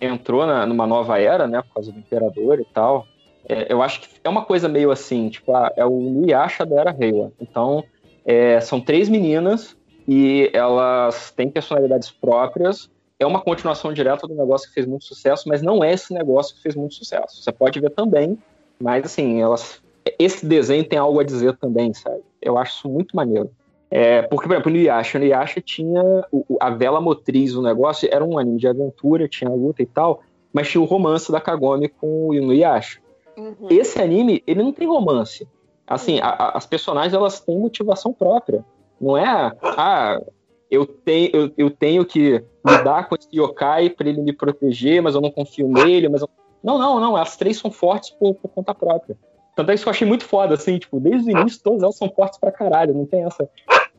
entrou 0.01 0.47
na, 0.47 0.67
numa 0.67 0.87
nova 0.87 1.20
era, 1.20 1.47
né, 1.47 1.62
por 1.62 1.74
causa 1.74 1.92
do 1.92 1.99
imperador 1.99 2.60
e 2.60 2.65
tal. 2.65 3.06
é, 3.49 3.72
eu 3.72 3.83
acho 3.83 4.01
que 4.01 4.08
é 4.22 4.28
uma 4.28 4.44
coisa 4.44 4.69
meio 4.69 4.90
assim, 4.90 5.28
tipo, 5.28 5.54
ah, 5.54 5.72
é 5.76 5.85
o 5.85 6.01
Nuyasha 6.01 6.65
da 6.65 6.81
era 6.81 6.90
Reiwa. 6.90 7.33
Então, 7.40 7.85
é, 8.24 8.60
são 8.60 8.81
três 8.81 9.08
meninas 9.08 9.76
e 10.08 10.51
elas 10.53 11.31
têm 11.31 11.49
personalidades 11.51 12.10
próprias. 12.10 12.90
É 13.19 13.26
uma 13.26 13.40
continuação 13.40 13.92
direta 13.92 14.26
do 14.26 14.35
negócio 14.35 14.69
que 14.69 14.74
fez 14.74 14.87
muito 14.87 15.04
sucesso, 15.04 15.49
mas 15.49 15.62
não 15.62 15.85
é 15.85 15.92
esse 15.92 16.12
negócio 16.12 16.56
que 16.56 16.62
fez 16.62 16.74
muito 16.74 16.94
sucesso. 16.94 17.42
Você 17.42 17.53
pode 17.53 17.78
ver 17.81 17.90
também, 17.90 18.38
mas 18.81 19.04
assim, 19.04 19.40
elas, 19.40 19.83
esse 20.19 20.44
desenho 20.44 20.85
tem 20.85 20.99
algo 20.99 21.20
a 21.20 21.24
dizer 21.24 21.56
também, 21.56 21.92
sabe? 21.94 22.22
Eu 22.42 22.58
acho 22.58 22.78
isso 22.78 22.88
muito 22.88 23.15
maneiro. 23.15 23.51
É, 23.97 24.23
porque, 24.23 24.49
por 24.49 24.55
exemplo, 24.55 24.73
o 24.73 24.75
Inuyasha, 24.75 25.17
o 25.17 25.21
Inuyasha 25.21 25.60
tinha 25.60 26.03
o- 26.33 26.57
a 26.60 26.69
vela 26.69 27.01
motriz 27.01 27.53
do 27.53 27.62
negócio, 27.62 28.09
era 28.10 28.25
um 28.25 28.37
anime 28.37 28.59
de 28.59 28.67
aventura, 28.67 29.28
tinha 29.28 29.49
luta 29.49 29.83
e 29.83 29.87
tal, 29.87 30.21
mas 30.53 30.69
tinha 30.69 30.83
o 30.83 30.85
romance 30.85 31.31
da 31.31 31.41
Kagome 31.41 31.89
com 31.89 32.27
o 32.27 32.35
Inuyasha. 32.35 32.99
Uhum. 33.37 33.69
Esse 33.71 34.03
anime, 34.03 34.43
ele 34.49 34.65
não 34.65 34.73
tem 34.73 34.89
romance. 34.89 35.47
Assim, 35.87 36.19
a- 36.19 36.28
a- 36.28 36.59
as 36.59 36.67
personagens, 36.67 37.15
elas 37.15 37.39
têm 37.39 37.57
motivação 37.57 38.12
própria. 38.12 38.65
Não 39.01 39.17
é, 39.17 39.53
ah, 39.62 40.21
eu 40.69 40.85
tenho, 40.85 41.31
eu, 41.33 41.51
eu 41.57 41.71
tenho 41.71 42.05
que 42.05 42.43
lidar 42.67 43.09
com 43.09 43.15
esse 43.15 43.28
yokai 43.33 43.91
pra 43.91 44.09
ele 44.09 44.21
me 44.21 44.33
proteger, 44.33 45.01
mas 45.03 45.15
eu 45.15 45.21
não 45.21 45.31
confio 45.31 45.69
nele, 45.69 46.09
mas 46.09 46.21
eu... 46.21 46.28
Não, 46.65 46.78
não, 46.78 46.99
não, 46.99 47.17
as 47.17 47.37
três 47.37 47.59
são 47.59 47.71
fortes 47.71 48.10
por, 48.10 48.35
por 48.35 48.49
conta 48.49 48.75
própria. 48.75 49.17
Tanto 49.54 49.70
é 49.70 49.74
isso 49.74 49.85
que 49.85 49.88
eu 49.88 49.92
achei 49.92 50.06
muito 50.06 50.24
foda, 50.24 50.54
assim, 50.54 50.78
tipo, 50.78 50.99
desde 50.99 51.33
o 51.33 51.38
início 51.38 51.62
todas 51.62 51.83
elas 51.83 51.97
são 51.97 52.10
fortes 52.10 52.38
pra 52.38 52.51
caralho, 52.51 52.94
não 52.94 53.06
tem 53.06 53.24
essa, 53.24 53.49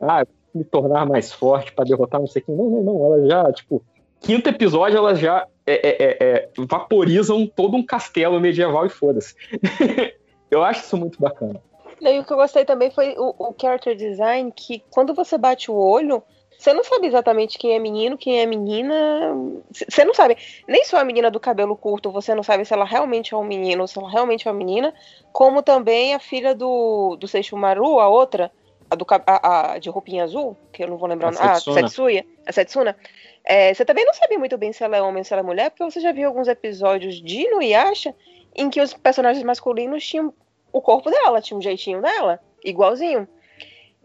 ah, 0.00 0.26
me 0.54 0.64
tornar 0.64 1.06
mais 1.06 1.32
forte 1.32 1.72
pra 1.72 1.84
derrotar 1.84 2.20
não 2.20 2.26
sei 2.26 2.42
quem. 2.42 2.54
Não, 2.54 2.68
não, 2.68 2.82
não, 2.82 3.06
elas 3.06 3.28
já, 3.28 3.52
tipo, 3.52 3.82
quinto 4.20 4.48
episódio 4.48 4.98
elas 4.98 5.18
já 5.18 5.46
é, 5.66 5.74
é, 5.74 6.04
é, 6.04 6.16
é, 6.20 6.48
vaporizam 6.58 7.46
todo 7.46 7.76
um 7.76 7.84
castelo 7.84 8.40
medieval 8.40 8.86
e 8.86 8.90
foda-se. 8.90 9.34
eu 10.50 10.62
acho 10.62 10.80
isso 10.80 10.96
muito 10.96 11.20
bacana. 11.20 11.60
E 12.00 12.18
o 12.18 12.24
que 12.24 12.32
eu 12.32 12.36
gostei 12.36 12.64
também 12.64 12.90
foi 12.90 13.14
o, 13.16 13.34
o 13.38 13.54
character 13.58 13.96
design, 13.96 14.52
que 14.54 14.82
quando 14.90 15.14
você 15.14 15.38
bate 15.38 15.70
o 15.70 15.74
olho, 15.74 16.22
Você 16.66 16.74
não 16.74 16.82
sabe 16.82 17.06
exatamente 17.06 17.58
quem 17.58 17.76
é 17.76 17.78
menino, 17.78 18.18
quem 18.18 18.40
é 18.40 18.44
menina. 18.46 19.32
Você 19.70 20.04
não 20.04 20.12
sabe. 20.12 20.36
Nem 20.66 20.84
só 20.84 20.98
a 20.98 21.04
menina 21.04 21.30
do 21.30 21.38
cabelo 21.38 21.76
curto, 21.76 22.10
você 22.10 22.34
não 22.34 22.42
sabe 22.42 22.64
se 22.64 22.74
ela 22.74 22.84
realmente 22.84 23.32
é 23.32 23.36
um 23.36 23.44
menino 23.44 23.82
ou 23.82 23.86
se 23.86 23.96
ela 23.96 24.10
realmente 24.10 24.48
é 24.48 24.50
uma 24.50 24.58
menina. 24.58 24.92
Como 25.32 25.62
também 25.62 26.12
a 26.12 26.18
filha 26.18 26.56
do, 26.56 27.14
do 27.20 27.28
Seixumaru, 27.28 28.00
a 28.00 28.08
outra, 28.08 28.50
a, 28.90 28.96
do, 28.96 29.06
a, 29.08 29.74
a 29.74 29.78
de 29.78 29.88
roupinha 29.88 30.24
azul, 30.24 30.56
que 30.72 30.82
eu 30.82 30.88
não 30.88 30.96
vou 30.96 31.08
lembrar 31.08 31.28
A. 31.28 31.52
Ah, 31.52 31.54
Setsuna. 31.54 31.82
Setsuya. 31.82 32.26
A 32.44 32.52
Setsuna. 32.52 32.96
É, 33.44 33.72
você 33.72 33.84
também 33.84 34.04
não 34.04 34.14
sabe 34.14 34.36
muito 34.36 34.58
bem 34.58 34.72
se 34.72 34.82
ela 34.82 34.96
é 34.96 35.02
homem 35.02 35.18
ou 35.18 35.24
se 35.24 35.32
ela 35.32 35.42
é 35.42 35.46
mulher, 35.46 35.70
porque 35.70 35.84
você 35.84 36.00
já 36.00 36.10
viu 36.10 36.26
alguns 36.26 36.48
episódios 36.48 37.22
de 37.22 37.42
Inuyasha 37.42 38.12
em 38.56 38.68
que 38.68 38.80
os 38.80 38.92
personagens 38.92 39.44
masculinos 39.44 40.04
tinham 40.04 40.34
o 40.72 40.80
corpo 40.80 41.12
dela, 41.12 41.40
tinha 41.40 41.56
um 41.56 41.62
jeitinho 41.62 42.02
dela, 42.02 42.40
igualzinho. 42.64 43.28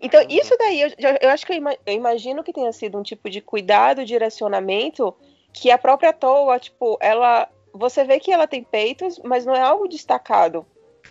Então, 0.02 0.20
isso 0.28 0.56
daí, 0.58 0.82
eu, 0.82 0.90
eu 1.22 1.30
acho 1.30 1.46
que 1.46 1.54
eu, 1.54 1.58
ima- 1.58 1.78
eu 1.86 1.94
imagino 1.94 2.44
que 2.44 2.52
tenha 2.52 2.72
sido 2.74 2.98
um 2.98 3.04
tipo 3.04 3.30
de 3.30 3.40
cuidado, 3.40 4.04
direcionamento, 4.04 5.16
que 5.54 5.70
a 5.70 5.78
própria 5.78 6.12
Toa, 6.12 6.60
tipo, 6.60 6.98
ela. 7.00 7.48
Você 7.74 8.04
vê 8.04 8.20
que 8.20 8.32
ela 8.32 8.48
tem 8.48 8.64
peitos, 8.64 9.20
mas 9.24 9.46
não 9.46 9.56
é 9.56 9.62
algo 9.62 9.88
destacado. 9.88 10.66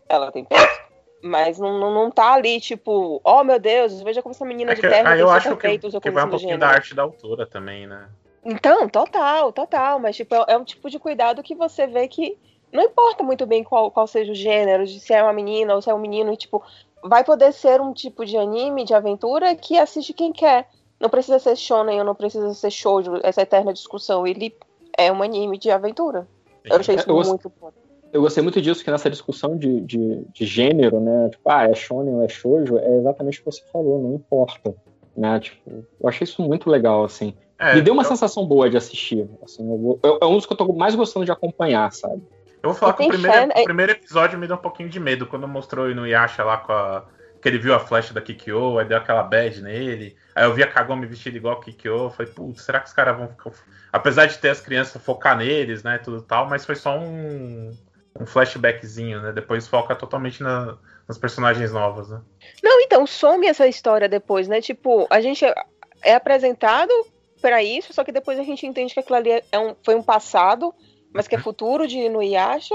Ela 0.08 0.30
tem 0.32 0.44
peitos, 0.44 0.78
mas 1.22 1.58
não, 1.58 1.78
não, 1.78 1.94
não 1.94 2.10
tá 2.10 2.34
ali, 2.34 2.60
tipo, 2.60 3.20
oh 3.24 3.42
meu 3.44 3.58
Deus, 3.58 4.02
veja 4.02 4.20
como 4.22 4.34
essa 4.34 4.44
menina 4.44 4.72
É 4.72 4.74
de 4.74 4.80
que, 4.82 4.88
terno 4.88 5.08
aí 5.08 5.14
tem 5.16 5.22
eu 5.22 5.30
acho 5.30 5.56
que, 5.56 5.62
peitos 5.62 5.94
que 5.98 6.10
vai 6.10 6.24
um 6.24 6.28
pouquinho 6.28 6.50
gênero. 6.52 6.60
da 6.60 6.76
arte 6.76 6.94
da 6.94 7.02
autora 7.02 7.46
também, 7.46 7.86
né? 7.86 8.08
Então, 8.44 8.88
total, 8.88 9.52
total. 9.52 9.98
Mas, 9.98 10.16
tipo, 10.16 10.34
é, 10.34 10.44
é 10.48 10.56
um 10.58 10.64
tipo 10.64 10.90
de 10.90 10.98
cuidado 10.98 11.42
que 11.42 11.54
você 11.54 11.86
vê 11.86 12.08
que 12.08 12.36
não 12.72 12.82
importa 12.84 13.22
muito 13.22 13.46
bem 13.46 13.64
qual, 13.64 13.90
qual 13.90 14.06
seja 14.06 14.32
o 14.32 14.34
gênero, 14.34 14.86
se 14.86 15.12
é 15.12 15.22
uma 15.22 15.32
menina 15.32 15.74
ou 15.74 15.80
se 15.82 15.90
é 15.90 15.94
um 15.94 15.98
menino, 15.98 16.36
tipo, 16.36 16.62
vai 17.02 17.24
poder 17.24 17.52
ser 17.52 17.80
um 17.80 17.92
tipo 17.92 18.24
de 18.24 18.36
anime, 18.36 18.84
de 18.84 18.94
aventura, 18.94 19.54
que 19.54 19.78
assiste 19.78 20.12
quem 20.12 20.32
quer. 20.32 20.68
Não 21.00 21.08
precisa 21.08 21.38
ser 21.38 21.56
shonen 21.56 21.98
ou 21.98 22.04
não 22.04 22.14
precisa 22.14 22.52
ser 22.52 22.70
shoujo, 22.70 23.18
essa 23.22 23.42
eterna 23.42 23.72
discussão. 23.72 24.26
Ele 24.26 24.54
é 24.98 25.10
um 25.10 25.22
anime 25.22 25.56
de 25.58 25.70
aventura. 25.70 26.28
Eu 26.64 26.76
achei 26.76 26.94
isso 26.94 27.08
Eu 27.08 27.14
gost- 27.14 27.28
muito 27.30 27.52
bom. 27.60 27.70
Eu 28.12 28.22
gostei 28.22 28.42
muito 28.42 28.60
disso, 28.60 28.82
que 28.84 28.90
nessa 28.90 29.08
discussão 29.08 29.56
de, 29.56 29.80
de, 29.82 30.24
de 30.32 30.44
gênero, 30.44 30.98
né? 31.00 31.28
Tipo, 31.30 31.48
ah, 31.48 31.64
é 31.70 31.74
shonen 31.74 32.14
ou 32.16 32.22
é 32.24 32.28
shoujo, 32.28 32.76
é 32.76 32.96
exatamente 32.98 33.36
o 33.38 33.44
que 33.44 33.50
você 33.52 33.62
falou, 33.72 34.02
não 34.02 34.14
importa. 34.14 34.74
Né? 35.16 35.38
Tipo, 35.40 35.84
eu 36.00 36.08
achei 36.08 36.24
isso 36.24 36.42
muito 36.42 36.68
legal, 36.68 37.04
assim. 37.04 37.34
É, 37.58 37.74
Me 37.76 37.82
deu 37.82 37.94
uma 37.94 38.02
eu- 38.02 38.08
sensação 38.08 38.44
boa 38.44 38.68
de 38.68 38.76
assistir. 38.76 39.28
Assim, 39.44 39.70
eu 39.70 39.78
vou- 39.78 39.98
eu- 40.02 40.18
é 40.20 40.26
um 40.26 40.34
dos 40.36 40.44
que 40.44 40.52
eu 40.52 40.56
tô 40.56 40.72
mais 40.72 40.94
gostando 40.94 41.24
de 41.24 41.30
acompanhar, 41.32 41.92
sabe? 41.92 42.20
Eu 42.62 42.70
vou 42.70 42.74
falar 42.74 42.92
que 42.94 43.04
o 43.04 43.08
primeiro, 43.08 43.36
fan- 43.36 43.48
é- 43.54 43.60
o 43.62 43.64
primeiro 43.64 43.92
episódio 43.92 44.38
me 44.38 44.46
deu 44.46 44.56
um 44.56 44.60
pouquinho 44.60 44.88
de 44.88 45.00
medo 45.00 45.26
quando 45.26 45.48
mostrou 45.48 45.86
o 45.86 45.90
Inuyasha 45.90 46.44
lá 46.44 46.58
com 46.58 46.72
a. 46.72 47.04
Que 47.40 47.48
ele 47.48 47.56
viu 47.58 47.72
a 47.74 47.80
flecha 47.80 48.12
da 48.12 48.20
Kikyo, 48.20 48.78
aí 48.78 48.84
deu 48.84 48.98
aquela 48.98 49.22
bad 49.22 49.62
nele. 49.62 50.14
Aí 50.34 50.44
eu 50.44 50.52
vi 50.52 50.62
a 50.62 50.66
Kagome 50.70 51.06
vestida 51.06 51.38
igual 51.38 51.56
a 51.58 51.60
Kikyo. 51.64 51.96
eu 52.04 52.10
Falei, 52.10 52.30
putz, 52.30 52.62
será 52.62 52.80
que 52.80 52.88
os 52.88 52.92
caras 52.92 53.16
vão 53.16 53.28
ficar. 53.28 53.50
Apesar 53.90 54.26
de 54.26 54.36
ter 54.36 54.50
as 54.50 54.60
crianças 54.60 55.02
focar 55.02 55.38
neles, 55.38 55.82
né? 55.82 55.96
Tudo 55.96 56.20
tal, 56.20 56.46
mas 56.50 56.66
foi 56.66 56.76
só 56.76 56.98
um, 56.98 57.74
um 58.20 58.26
flashbackzinho, 58.26 59.22
né? 59.22 59.32
Depois 59.32 59.66
foca 59.66 59.96
totalmente 59.96 60.42
na- 60.42 60.76
nas 61.08 61.16
personagens 61.16 61.72
novas, 61.72 62.10
né? 62.10 62.20
Não, 62.62 62.78
então, 62.82 63.06
some 63.06 63.46
essa 63.46 63.66
história 63.66 64.06
depois, 64.06 64.46
né? 64.46 64.60
Tipo, 64.60 65.06
a 65.08 65.22
gente 65.22 65.42
é- 65.42 66.14
apresentado 66.14 66.92
pra 67.40 67.62
isso, 67.62 67.94
só 67.94 68.04
que 68.04 68.12
depois 68.12 68.38
a 68.38 68.42
gente 68.42 68.66
entende 68.66 68.92
que 68.92 69.00
aquilo 69.00 69.16
ali 69.16 69.42
é 69.50 69.58
um- 69.58 69.74
foi 69.82 69.94
um 69.94 70.02
passado, 70.02 70.74
mas 71.12 71.26
que 71.28 71.34
é 71.34 71.38
futuro 71.38 71.86
de 71.86 71.98
Inuyasha. 71.98 72.74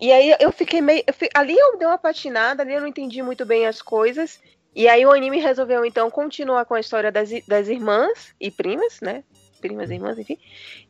E 0.00 0.12
aí 0.12 0.34
eu 0.40 0.52
fiquei 0.52 0.80
meio. 0.80 1.02
eu 1.06 1.14
fi- 1.14 1.30
ali 1.34 1.56
eu 1.56 1.78
dei 1.78 1.86
uma 1.86 1.98
patinada, 1.98 2.62
ali 2.62 2.74
eu 2.74 2.80
não 2.80 2.88
entendi 2.88 3.22
muito 3.22 3.46
bem 3.46 3.66
as 3.66 3.80
coisas. 3.80 4.38
E 4.74 4.88
aí 4.88 5.06
o 5.06 5.12
anime 5.12 5.38
resolveu, 5.40 5.86
então, 5.86 6.10
continuar 6.10 6.66
com 6.66 6.74
a 6.74 6.80
história 6.80 7.10
das, 7.10 7.30
das 7.48 7.66
irmãs 7.68 8.34
e 8.38 8.50
primas, 8.50 9.00
né? 9.00 9.24
Primas 9.58 9.90
e 9.90 9.94
irmãs, 9.94 10.18
enfim. 10.18 10.36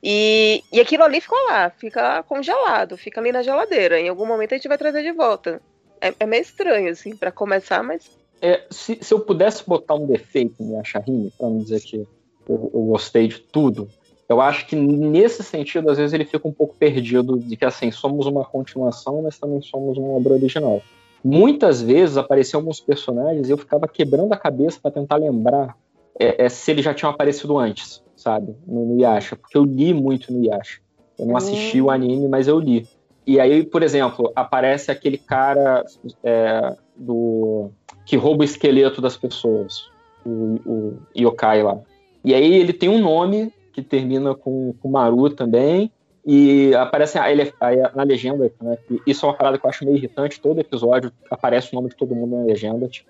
E, 0.02 0.62
e 0.72 0.80
aquilo 0.80 1.04
ali 1.04 1.20
ficou 1.20 1.38
lá, 1.48 1.70
fica 1.70 2.20
congelado, 2.24 2.96
fica 2.96 3.20
ali 3.20 3.30
na 3.30 3.42
geladeira. 3.42 4.00
Em 4.00 4.08
algum 4.08 4.26
momento 4.26 4.52
a 4.52 4.56
gente 4.56 4.66
vai 4.66 4.76
trazer 4.76 5.04
de 5.04 5.12
volta. 5.12 5.62
É, 6.00 6.12
é 6.18 6.26
meio 6.26 6.42
estranho, 6.42 6.90
assim, 6.90 7.14
pra 7.16 7.30
começar, 7.30 7.82
mas 7.84 8.10
É, 8.42 8.64
se, 8.70 8.98
se 9.00 9.14
eu 9.14 9.20
pudesse 9.20 9.62
botar 9.64 9.94
um 9.94 10.04
defeito 10.06 10.60
em 10.60 10.74
Yashahime, 10.76 11.32
pra 11.38 11.48
não 11.48 11.58
dizer 11.58 11.80
que 11.80 11.96
eu, 11.96 12.70
eu 12.74 12.82
gostei 12.82 13.28
de 13.28 13.38
tudo, 13.38 13.88
eu 14.28 14.40
acho 14.40 14.66
que 14.66 14.74
nesse 14.74 15.42
sentido, 15.42 15.90
às 15.90 15.98
vezes, 15.98 16.12
ele 16.12 16.24
fica 16.24 16.46
um 16.46 16.52
pouco 16.52 16.74
perdido 16.76 17.38
de 17.38 17.56
que, 17.56 17.64
assim, 17.64 17.90
somos 17.90 18.26
uma 18.26 18.44
continuação, 18.44 19.22
mas 19.22 19.38
também 19.38 19.62
somos 19.62 19.96
uma 19.96 20.08
obra 20.08 20.34
original. 20.34 20.82
Muitas 21.24 21.80
vezes 21.80 22.16
apareciam 22.16 22.60
alguns 22.60 22.80
personagens 22.80 23.48
e 23.48 23.52
eu 23.52 23.58
ficava 23.58 23.86
quebrando 23.86 24.32
a 24.32 24.36
cabeça 24.36 24.78
para 24.80 24.90
tentar 24.90 25.16
lembrar 25.16 25.76
é, 26.18 26.44
é, 26.44 26.48
se 26.48 26.70
eles 26.70 26.84
já 26.84 26.94
tinham 26.94 27.10
aparecido 27.10 27.58
antes, 27.58 28.02
sabe? 28.16 28.54
No, 28.66 28.86
no 28.86 29.00
Yasha, 29.00 29.36
porque 29.36 29.56
eu 29.56 29.64
li 29.64 29.92
muito 29.94 30.32
no 30.32 30.44
Yasha. 30.44 30.80
Eu 31.18 31.26
não 31.26 31.36
assisti 31.36 31.80
o 31.80 31.90
anime, 31.90 32.28
mas 32.28 32.48
eu 32.48 32.58
li. 32.58 32.86
E 33.26 33.40
aí, 33.40 33.64
por 33.64 33.82
exemplo, 33.82 34.30
aparece 34.36 34.90
aquele 34.90 35.18
cara 35.18 35.84
é, 36.22 36.76
do 36.96 37.70
que 38.04 38.16
rouba 38.16 38.42
o 38.42 38.44
esqueleto 38.44 39.00
das 39.00 39.16
pessoas, 39.16 39.88
o, 40.24 40.60
o 40.64 40.98
yokai 41.16 41.62
lá. 41.62 41.78
E 42.24 42.34
aí 42.34 42.54
ele 42.54 42.72
tem 42.72 42.88
um 42.88 43.00
nome 43.00 43.52
que 43.76 43.82
termina 43.82 44.34
com, 44.34 44.74
com 44.80 44.88
Maru 44.88 45.28
também, 45.28 45.92
e 46.24 46.74
aparece 46.74 47.18
aí 47.18 47.52
aí 47.60 47.76
na 47.94 48.02
legenda, 48.02 48.50
né, 48.60 48.78
isso 49.06 49.26
é 49.26 49.28
uma 49.28 49.36
parada 49.36 49.58
que 49.58 49.66
eu 49.66 49.70
acho 49.70 49.84
meio 49.84 49.98
irritante, 49.98 50.40
todo 50.40 50.58
episódio 50.58 51.12
aparece 51.30 51.72
o 51.72 51.76
nome 51.76 51.90
de 51.90 51.96
todo 51.96 52.14
mundo 52.14 52.38
na 52.38 52.44
legenda, 52.44 52.88
tipo, 52.88 53.08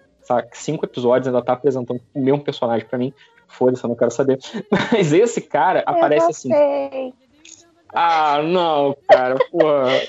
cinco 0.52 0.84
episódios 0.84 1.28
ainda 1.28 1.40
tá 1.40 1.52
apresentando 1.52 2.00
o 2.12 2.20
mesmo 2.20 2.42
personagem 2.42 2.86
pra 2.86 2.98
mim, 2.98 3.14
foda-se, 3.46 3.84
eu 3.84 3.88
não 3.88 3.94
quero 3.94 4.10
saber. 4.10 4.40
Mas 4.92 5.12
esse 5.12 5.40
cara 5.40 5.84
aparece 5.86 6.30
assim, 6.30 6.48
sei. 6.48 7.14
Ah, 7.92 8.42
não, 8.42 8.96
cara, 9.08 9.36
porra. 9.50 9.92
é- 9.92 10.08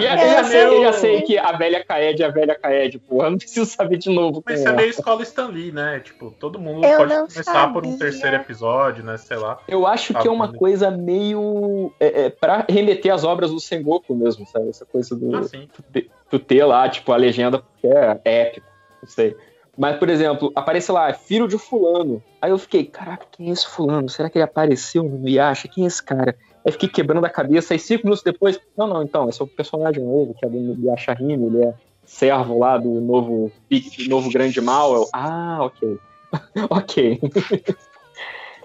já, 0.00 0.14
é 0.14 0.34
já 0.36 0.44
sei, 0.44 0.64
eu 0.64 0.70
já 0.74 0.78
meio- 0.78 0.92
sei 0.94 1.22
que 1.22 1.36
a 1.38 1.52
velha 1.52 1.84
Kaed 1.84 2.22
é 2.22 2.26
a 2.26 2.30
velha 2.30 2.54
Kaed, 2.58 2.98
porra. 3.00 3.30
Não 3.30 3.38
preciso 3.38 3.66
saber 3.66 3.98
de 3.98 4.08
novo. 4.08 4.42
Mas 4.46 4.60
isso 4.60 4.68
é 4.68 4.72
meio 4.72 4.88
escola 4.90 5.22
Stan 5.22 5.48
Lee, 5.48 5.72
né? 5.72 6.00
Tipo, 6.00 6.30
todo 6.30 6.58
mundo 6.58 6.86
Eu 6.86 6.96
pode 6.98 7.14
começar 7.14 7.72
por 7.72 7.84
um 7.84 7.90
sabia. 7.92 7.98
terceiro 7.98 8.36
episódio, 8.36 9.04
né? 9.04 9.16
Sei 9.16 9.36
lá. 9.36 9.58
Eu 9.68 9.86
acho 9.86 10.14
que 10.14 10.26
é 10.26 10.30
uma 10.30 10.46
Sabe? 10.46 10.58
coisa 10.58 10.90
meio. 10.90 11.92
É, 12.00 12.22
é, 12.26 12.30
pra 12.30 12.64
remeter 12.68 13.12
às 13.12 13.24
obras 13.24 13.50
do 13.50 13.60
Sengoku 13.60 14.14
mesmo, 14.14 14.46
sabe? 14.46 14.68
Essa 14.70 14.86
coisa 14.86 15.14
do. 15.14 15.36
Ah, 15.36 15.40
tu 15.72 15.82
ter- 15.92 16.10
Tu 16.30 16.38
ter 16.38 16.62
lá, 16.64 16.86
tipo, 16.88 17.10
a 17.10 17.16
legenda, 17.16 17.58
porque 17.58 17.86
é 17.86 18.20
épico, 18.24 18.66
não 19.02 19.08
sei. 19.08 19.34
Mas, 19.78 19.96
por 19.96 20.10
exemplo, 20.10 20.52
aparece 20.54 20.92
lá, 20.92 21.10
filho 21.14 21.48
de 21.48 21.56
fulano. 21.56 22.22
Aí 22.42 22.50
eu 22.50 22.58
fiquei, 22.58 22.84
caraca, 22.84 23.24
quem 23.32 23.48
é 23.48 23.52
esse 23.52 23.66
fulano? 23.66 24.08
Será 24.10 24.28
que 24.28 24.36
ele 24.36 24.44
apareceu 24.44 25.04
no 25.04 25.26
Yasha? 25.28 25.68
Quem 25.68 25.84
é 25.84 25.86
esse 25.86 26.02
cara? 26.02 26.36
Aí 26.64 26.72
fiquei 26.72 26.88
quebrando 26.88 27.24
a 27.24 27.30
cabeça, 27.30 27.74
aí 27.74 27.78
cinco 27.78 28.04
minutos 28.04 28.22
depois, 28.22 28.60
não, 28.76 28.86
não, 28.86 29.02
então, 29.02 29.28
esse 29.28 29.40
é 29.40 29.44
o 29.44 29.48
personagem 29.48 30.04
novo, 30.04 30.34
que 30.34 30.44
é 30.44 30.48
do 30.48 30.76
Yasha 30.86 31.16
Hime, 31.18 31.46
ele 31.46 31.64
é 31.64 31.74
servo 32.04 32.58
lá 32.58 32.76
do 32.78 33.00
novo, 33.00 33.52
do 33.70 34.08
novo 34.08 34.30
grande 34.30 34.60
mal. 34.60 34.94
Eu, 34.94 35.08
ah, 35.12 35.58
ok. 35.62 35.98
ok. 36.70 37.20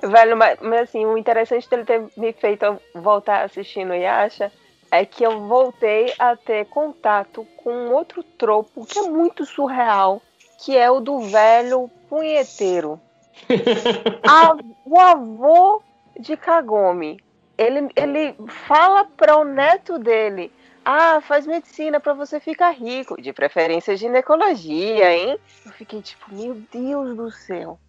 Velho, 0.02 0.36
mas, 0.36 0.58
mas, 0.62 0.82
assim, 0.82 1.06
o 1.06 1.18
interessante 1.18 1.70
dele 1.70 1.86
ter 1.86 2.04
me 2.18 2.34
feito 2.34 2.78
voltar 2.94 3.44
assistindo 3.44 3.94
Yasha 3.94 4.52
é 4.92 5.06
que 5.06 5.24
eu 5.24 5.48
voltei 5.48 6.14
a 6.20 6.36
ter 6.36 6.66
contato 6.66 7.48
com 7.58 7.72
um 7.72 7.94
outro 7.94 8.24
tropo 8.38 8.86
que 8.86 9.00
é 9.00 9.04
muito 9.04 9.46
surreal, 9.46 10.22
que 10.60 10.78
é 10.78 10.92
o 10.92 11.00
do 11.00 11.20
velho 11.22 11.90
punheteiro. 12.10 13.00
A- 14.26 14.56
o 14.86 15.00
avô 15.00 15.82
de 16.20 16.38
Kagome. 16.38 17.18
Ele, 17.58 17.90
ele 17.96 18.36
fala 18.68 19.06
para 19.06 19.38
o 19.38 19.44
neto 19.44 20.00
dele: 20.00 20.52
Ah, 20.84 21.22
faz 21.22 21.46
medicina 21.46 22.00
para 22.00 22.14
você 22.14 22.40
ficar 22.40 22.72
rico, 22.72 23.22
de 23.22 23.32
preferência 23.32 23.96
ginecologia, 23.96 25.14
hein? 25.14 25.40
Eu 25.66 25.72
fiquei 25.72 26.02
tipo, 26.02 26.34
meu 26.34 26.56
Deus 26.72 27.16
do 27.16 27.32
céu. 27.32 27.80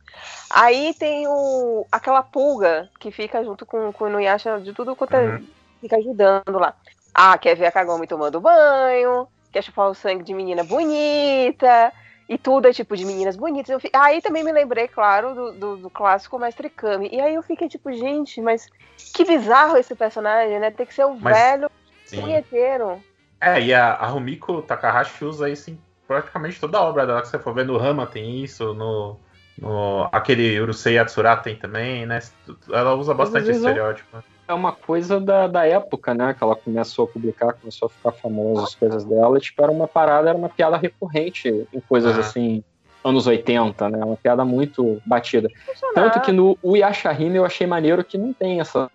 Aí 0.50 0.94
tem 0.94 1.26
o, 1.26 1.86
aquela 1.90 2.22
pulga 2.22 2.88
que 3.00 3.10
fica 3.10 3.42
junto 3.42 3.66
com, 3.66 3.92
com 3.92 4.04
o 4.04 4.08
Inuyasha 4.08 4.60
de 4.60 4.72
tudo 4.72 4.94
quanto 4.94 5.16
é, 5.16 5.40
fica 5.80 5.96
ajudando 5.96 6.58
lá. 6.58 6.76
Ah, 7.12 7.36
quer 7.38 7.56
ver 7.56 7.66
a 7.66 7.72
Kagome 7.72 8.06
tomando 8.06 8.40
banho, 8.40 9.26
quer 9.50 9.62
chupar 9.62 9.88
o 9.88 9.94
sangue 9.94 10.24
de 10.24 10.34
menina 10.34 10.62
bonita, 10.62 11.92
e 12.28 12.38
tudo 12.38 12.66
é 12.68 12.72
tipo 12.72 12.96
de 12.96 13.04
meninas 13.04 13.36
bonitas. 13.36 13.68
Eu 13.70 13.78
fi- 13.80 13.90
Aí 13.92 14.20
também 14.22 14.42
me 14.44 14.52
lembrei, 14.52 14.88
claro, 14.88 15.34
do, 15.34 15.52
do, 15.52 15.76
do 15.76 15.90
clássico 15.90 16.38
Mestre 16.38 16.70
Kami. 16.70 17.08
E 17.12 17.20
aí 17.20 17.34
eu 17.34 17.42
fiquei 17.42 17.68
tipo, 17.68 17.92
gente, 17.92 18.40
mas 18.40 18.66
que 19.14 19.24
bizarro 19.24 19.76
esse 19.76 19.94
personagem, 19.94 20.58
né? 20.58 20.70
Tem 20.70 20.86
que 20.86 20.94
ser 20.94 21.04
o 21.04 21.14
Mas- 21.16 21.36
velho 21.36 21.70
punheteiro. 22.10 23.02
É, 23.40 23.60
e 23.60 23.74
a, 23.74 23.92
a 23.94 24.06
Rumiko 24.06 24.62
Takahashi 24.62 25.24
usa 25.24 25.50
isso 25.50 25.70
em 25.70 25.78
praticamente 26.06 26.58
toda 26.60 26.78
a 26.78 26.82
obra 26.82 27.06
dela. 27.06 27.20
Que 27.22 27.28
você 27.28 27.38
for 27.38 27.52
ver 27.54 27.64
no 27.66 27.76
Rama 27.76 28.06
tem 28.06 28.42
isso, 28.42 28.72
no, 28.72 29.18
no 29.58 30.08
aquele 30.12 30.58
Urusei 30.60 30.94
Yatsura 30.94 31.36
tem 31.36 31.56
também, 31.56 32.06
né? 32.06 32.20
Ela 32.70 32.94
usa 32.94 33.12
bastante 33.12 33.50
esse 33.50 33.58
estereótipo. 33.58 34.22
É 34.46 34.52
uma 34.52 34.72
coisa 34.72 35.18
da, 35.20 35.46
da 35.46 35.66
época, 35.66 36.12
né? 36.14 36.34
Que 36.34 36.44
ela 36.44 36.54
começou 36.54 37.06
a 37.06 37.08
publicar, 37.08 37.54
começou 37.54 37.86
a 37.86 37.88
ficar 37.88 38.12
famosa 38.12 38.64
as 38.64 38.74
coisas 38.74 39.04
dela. 39.04 39.38
Tipo, 39.40 39.62
era 39.62 39.72
uma 39.72 39.88
parada, 39.88 40.28
era 40.28 40.36
uma 40.38 40.48
piada 40.48 40.76
recorrente 40.76 41.66
em 41.72 41.80
coisas 41.80 42.16
Ah. 42.16 42.20
assim. 42.20 42.62
anos 43.02 43.26
80, 43.26 43.90
né? 43.90 44.02
Uma 44.02 44.16
piada 44.16 44.44
muito 44.46 44.98
batida. 45.04 45.50
Tanto 45.94 46.20
que 46.22 46.32
no 46.32 46.56
o 46.62 46.74
Yashahime 46.74 47.36
eu 47.36 47.44
achei 47.44 47.66
maneiro 47.66 48.02
que 48.02 48.16
não 48.16 48.32
tem 48.32 48.60
essas, 48.60 48.88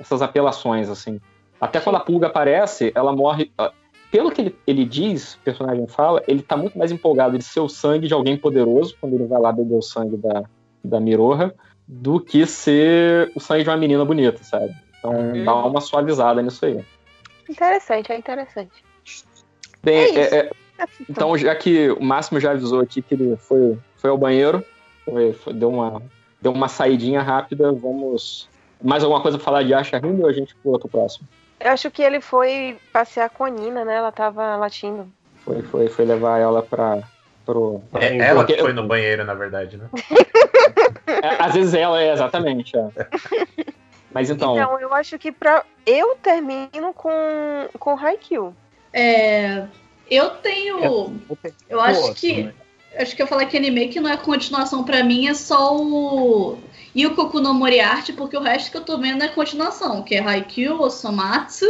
essas 0.00 0.20
apelações, 0.20 0.88
assim. 0.88 1.20
Até 1.60 1.78
quando 1.78 1.94
a 1.94 2.00
pulga 2.00 2.26
aparece, 2.26 2.90
ela 2.92 3.12
morre. 3.14 3.52
ah, 3.56 3.70
Pelo 4.10 4.32
que 4.32 4.40
ele, 4.40 4.56
ele 4.66 4.84
diz, 4.84 5.34
o 5.34 5.38
personagem 5.44 5.86
fala, 5.86 6.20
ele 6.26 6.42
tá 6.42 6.56
muito 6.56 6.76
mais 6.76 6.90
empolgado 6.90 7.38
de 7.38 7.44
ser 7.44 7.60
o 7.60 7.68
sangue 7.68 8.08
de 8.08 8.14
alguém 8.14 8.36
poderoso, 8.36 8.96
quando 9.00 9.14
ele 9.14 9.26
vai 9.26 9.40
lá 9.40 9.52
beber 9.52 9.76
o 9.76 9.82
sangue 9.82 10.16
da, 10.16 10.42
da 10.82 10.98
Miroha, 10.98 11.54
do 11.86 12.18
que 12.18 12.44
ser 12.46 13.30
o 13.36 13.38
sangue 13.38 13.62
de 13.62 13.70
uma 13.70 13.76
menina 13.76 14.04
bonita, 14.04 14.42
sabe? 14.42 14.74
Então 15.02 15.10
Uhum. 15.16 15.44
dá 15.44 15.54
uma 15.54 15.80
suavizada 15.80 16.40
nisso 16.40 16.64
aí. 16.64 16.80
Interessante, 17.50 18.12
é 18.12 18.16
interessante. 18.16 18.84
Bem, 19.82 19.96
É 19.98 20.08
isso. 20.10 20.34
é- 20.34 20.38
é- 20.38 20.50
então, 21.10 21.36
já 21.36 21.54
que 21.56 21.90
o 21.90 22.00
Máximo 22.02 22.38
já 22.38 22.52
avisou 22.52 22.80
aqui 22.80 23.02
que 23.02 23.14
ele 23.14 23.36
foi, 23.36 23.76
foi 23.96 24.10
ao 24.10 24.16
banheiro, 24.16 24.64
foi- 25.04 25.32
foi- 25.32 25.52
deu, 25.52 25.70
uma, 25.70 26.00
deu 26.40 26.52
uma 26.52 26.68
saidinha 26.68 27.20
rápida, 27.20 27.72
vamos. 27.72 28.48
Mais 28.82 29.02
alguma 29.02 29.20
coisa 29.20 29.36
pra 29.38 29.44
falar 29.44 29.64
de 29.64 29.74
Asha 29.74 29.98
Ring 29.98 30.20
ou 30.22 30.28
a 30.28 30.32
gente 30.32 30.54
pula 30.62 30.78
pro 30.78 30.88
próximo? 30.88 31.26
Eu 31.60 31.70
acho 31.72 31.90
que 31.90 32.02
ele 32.02 32.20
foi 32.20 32.76
passear 32.92 33.28
com 33.30 33.44
a 33.44 33.50
Nina, 33.50 33.84
né? 33.84 33.96
Ela 33.96 34.10
tava 34.12 34.56
latindo. 34.56 35.08
Foi, 35.44 35.62
foi, 35.62 35.88
foi 35.88 36.04
levar 36.04 36.38
ela 36.38 36.62
pra. 36.62 37.00
Pro, 37.44 37.82
É 37.94 38.16
ela 38.18 38.44
que 38.44 38.56
foi 38.58 38.72
no 38.72 38.86
banheiro, 38.86 39.24
na 39.24 39.34
verdade, 39.34 39.76
né? 39.76 39.88
é, 41.22 41.42
às 41.42 41.54
vezes 41.54 41.74
ela 41.74 42.00
é, 42.00 42.12
exatamente. 42.12 42.76
é. 42.76 42.88
Mas 44.14 44.30
então. 44.30 44.54
Então, 44.54 44.80
eu 44.80 44.92
acho 44.94 45.18
que 45.18 45.32
pra... 45.32 45.64
eu 45.86 46.16
termino 46.16 46.92
com, 46.94 47.10
com 47.78 47.96
Haikyuu. 47.96 48.54
É, 48.92 49.64
eu 50.10 50.30
tenho. 50.30 51.20
Eu 51.68 51.80
acho 51.80 52.14
que. 52.14 52.50
Acho 52.94 53.16
que 53.16 53.22
eu 53.22 53.26
falei 53.26 53.46
que 53.46 53.56
anime 53.56 53.88
que 53.88 54.00
não 54.00 54.10
é 54.10 54.18
continuação 54.18 54.84
pra 54.84 55.02
mim 55.02 55.26
é 55.26 55.32
só 55.32 55.74
o 55.74 56.58
Yukoku 56.94 57.40
no 57.40 57.54
Moriarty, 57.54 58.12
porque 58.12 58.36
o 58.36 58.40
resto 58.42 58.70
que 58.70 58.76
eu 58.76 58.84
tô 58.84 58.98
vendo 58.98 59.24
é 59.24 59.28
continuação, 59.28 60.02
que 60.02 60.14
é 60.14 60.20
Haikyuu, 60.20 60.78
Osomatsu 60.78 61.64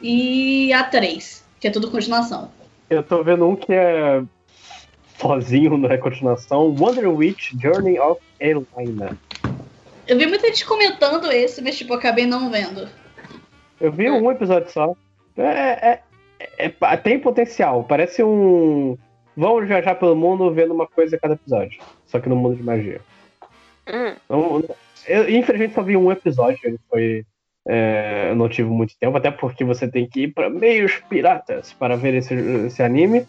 e 0.00 0.70
A3, 0.72 1.42
que 1.60 1.68
é 1.68 1.70
tudo 1.70 1.90
continuação. 1.90 2.50
Eu 2.88 3.02
tô 3.02 3.22
vendo 3.22 3.46
um 3.46 3.54
que 3.54 3.74
é 3.74 4.22
sozinho, 5.20 5.76
não 5.76 5.90
é 5.90 5.98
continuação. 5.98 6.74
Wonder 6.78 7.08
Witch 7.08 7.52
Journey 7.60 7.98
of 7.98 8.20
Elena. 8.40 9.18
Eu 10.06 10.18
vi 10.18 10.26
muita 10.26 10.46
gente 10.48 10.66
comentando 10.66 11.30
esse, 11.32 11.62
mas 11.62 11.76
tipo, 11.76 11.94
acabei 11.94 12.26
não 12.26 12.50
vendo. 12.50 12.88
Eu 13.80 13.90
vi 13.90 14.10
um 14.10 14.30
episódio 14.30 14.70
só. 14.70 14.94
É, 15.36 15.42
é- 15.48 16.02
é- 16.58 16.96
tem 16.96 17.18
potencial. 17.18 17.84
Parece 17.84 18.22
um. 18.22 18.96
Vamos 19.36 19.66
viajar 19.66 19.94
pelo 19.96 20.14
mundo 20.14 20.52
vendo 20.52 20.72
uma 20.72 20.86
coisa 20.86 21.16
a 21.16 21.18
cada 21.18 21.34
episódio. 21.34 21.80
Só 22.06 22.20
que 22.20 22.28
no 22.28 22.36
mundo 22.36 22.56
de 22.56 22.62
magia. 22.62 23.00
Então, 24.24 24.62
eu, 25.06 25.28
infelizmente 25.28 25.74
só 25.74 25.82
vi 25.82 25.96
um 25.96 26.12
episódio. 26.12 26.58
Ele 26.64 26.78
foi. 26.88 27.24
é, 27.66 28.28
eu 28.30 28.36
não 28.36 28.48
tive 28.48 28.68
muito 28.68 28.94
tempo, 28.98 29.16
até 29.16 29.30
porque 29.30 29.64
você 29.64 29.88
tem 29.88 30.06
que 30.08 30.24
ir 30.24 30.28
para 30.28 30.50
meios 30.50 30.96
piratas 31.08 31.72
para 31.72 31.96
ver 31.96 32.14
esse, 32.14 32.34
esse 32.34 32.82
anime. 32.82 33.26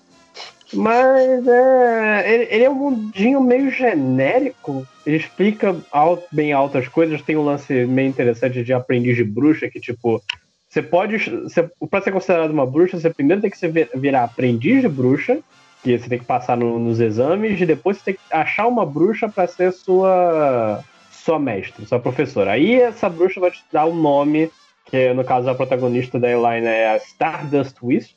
Mas 0.74 1.48
é, 1.48 2.34
ele, 2.34 2.48
ele 2.50 2.64
é 2.64 2.70
um 2.70 2.76
mundinho 2.76 3.42
meio 3.42 3.70
genérico. 3.70 4.86
Ele 5.06 5.18
explica 5.18 5.76
al- 5.92 6.24
bem 6.32 6.54
altas 6.54 6.88
coisas. 6.88 7.22
Tem 7.22 7.38
um 7.38 7.44
lance 7.46 7.86
meio 7.86 8.10
interessante 8.10 8.64
de 8.64 8.74
aprendiz 8.74 9.16
de 9.16 9.24
bruxa, 9.24 9.70
que 9.70 9.80
tipo. 9.80 10.22
Você 10.70 10.82
pode. 10.82 11.18
Você, 11.18 11.70
pra 11.90 12.02
ser 12.02 12.12
considerado 12.12 12.52
uma 12.52 12.66
bruxa, 12.66 13.00
você 13.00 13.10
primeiro 13.10 13.42
tem 13.42 13.52
que 13.52 13.58
virar 13.96 14.24
aprendiz 14.24 14.82
de 14.82 14.90
bruxa, 14.90 15.40
que 15.84 15.98
você 15.98 16.10
tem 16.10 16.20
que 16.20 16.26
passar 16.26 16.58
no- 16.58 16.80
nos 16.80 17.00
exames, 17.00 17.62
e 17.62 17.66
depois 17.66 17.98
você 17.98 18.04
tem 18.06 18.14
que 18.16 18.20
achar 18.32 18.68
uma 18.68 18.86
bruxa 18.86 19.30
para 19.30 19.48
ser 19.48 19.72
sua 19.72 20.84
sua 21.12 21.40
mestre, 21.40 21.86
sua 21.88 22.00
professora. 22.00 22.52
Aí 22.52 22.76
essa 22.80 23.10
bruxa 23.10 23.40
vai 23.40 23.50
te 23.50 23.64
dar 23.72 23.86
um 23.88 23.96
nome, 23.96 24.52
que 24.86 25.12
no 25.14 25.24
caso 25.24 25.50
a 25.50 25.56
protagonista 25.56 26.20
da 26.20 26.30
Elina 26.30 26.70
é 26.70 26.90
a 26.90 26.98
Stardust 26.98 27.76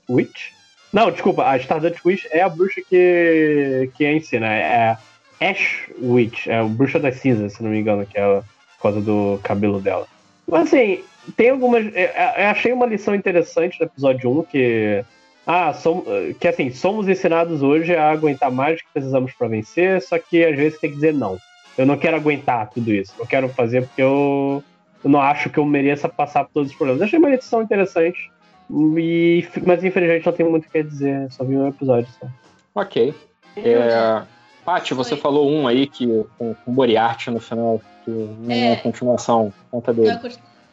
Witch. 0.08 0.50
Não, 0.92 1.10
desculpa, 1.10 1.44
a 1.44 1.56
Stardust 1.58 2.00
Witch 2.04 2.24
é 2.30 2.40
a 2.40 2.48
bruxa 2.48 2.80
que, 2.88 3.90
que 3.94 4.04
é 4.04 4.18
a 4.44 4.98
Ash 5.40 5.90
Witch, 6.00 6.46
é 6.46 6.58
a 6.58 6.64
bruxa 6.64 6.98
das 6.98 7.16
cinzas, 7.16 7.52
se 7.52 7.62
não 7.62 7.70
me 7.70 7.78
engano, 7.78 8.06
que 8.06 8.18
é 8.18 8.40
por 8.76 8.82
causa 8.82 9.00
do 9.00 9.38
cabelo 9.42 9.80
dela. 9.80 10.06
Mas 10.46 10.68
assim, 10.68 11.02
tem 11.36 11.50
algumas. 11.50 11.84
Eu, 11.86 11.92
eu 11.92 12.46
achei 12.48 12.72
uma 12.72 12.86
lição 12.86 13.14
interessante 13.14 13.78
no 13.78 13.86
episódio 13.86 14.40
1 14.40 14.42
que. 14.44 15.04
Ah, 15.46 15.72
som, 15.72 16.04
que 16.38 16.46
assim, 16.46 16.70
somos 16.70 17.08
ensinados 17.08 17.62
hoje 17.62 17.96
a 17.96 18.10
aguentar 18.10 18.50
mais 18.50 18.76
do 18.76 18.80
que 18.80 18.92
precisamos 18.92 19.32
para 19.32 19.48
vencer, 19.48 20.02
só 20.02 20.18
que 20.18 20.44
às 20.44 20.54
vezes 20.54 20.78
tem 20.78 20.90
que 20.90 20.96
dizer 20.96 21.14
não. 21.14 21.38
Eu 21.76 21.86
não 21.86 21.96
quero 21.96 22.16
aguentar 22.16 22.68
tudo 22.68 22.92
isso. 22.92 23.14
Eu 23.18 23.26
quero 23.26 23.48
fazer 23.48 23.86
porque 23.86 24.02
eu, 24.02 24.62
eu 25.02 25.10
não 25.10 25.20
acho 25.22 25.48
que 25.48 25.58
eu 25.58 25.64
mereça 25.64 26.06
passar 26.06 26.44
por 26.44 26.52
todos 26.52 26.70
os 26.70 26.76
problemas. 26.76 27.00
Achei 27.00 27.18
uma 27.18 27.30
lição 27.30 27.62
interessante. 27.62 28.30
E, 28.70 29.46
mas 29.64 29.82
infelizmente 29.82 30.26
não 30.26 30.32
tenho 30.32 30.50
muito 30.50 30.66
o 30.66 30.70
que 30.70 30.82
dizer, 30.82 31.30
só 31.32 31.44
vi 31.44 31.56
um 31.56 31.68
episódio 31.68 32.08
só. 32.20 32.26
Ok. 32.74 33.14
É, 33.56 34.22
Paty, 34.64 34.94
você 34.94 35.16
falou 35.16 35.50
um 35.50 35.66
aí 35.66 35.86
que 35.86 36.06
com, 36.38 36.54
com 36.54 36.72
Moriarty 36.72 37.30
no 37.30 37.40
final, 37.40 37.80
que 38.04 38.10
não 38.10 38.50
é, 38.50 38.72
É. 38.72 38.76
continuação, 38.76 39.52
conta 39.70 39.92
dele. 39.92 40.18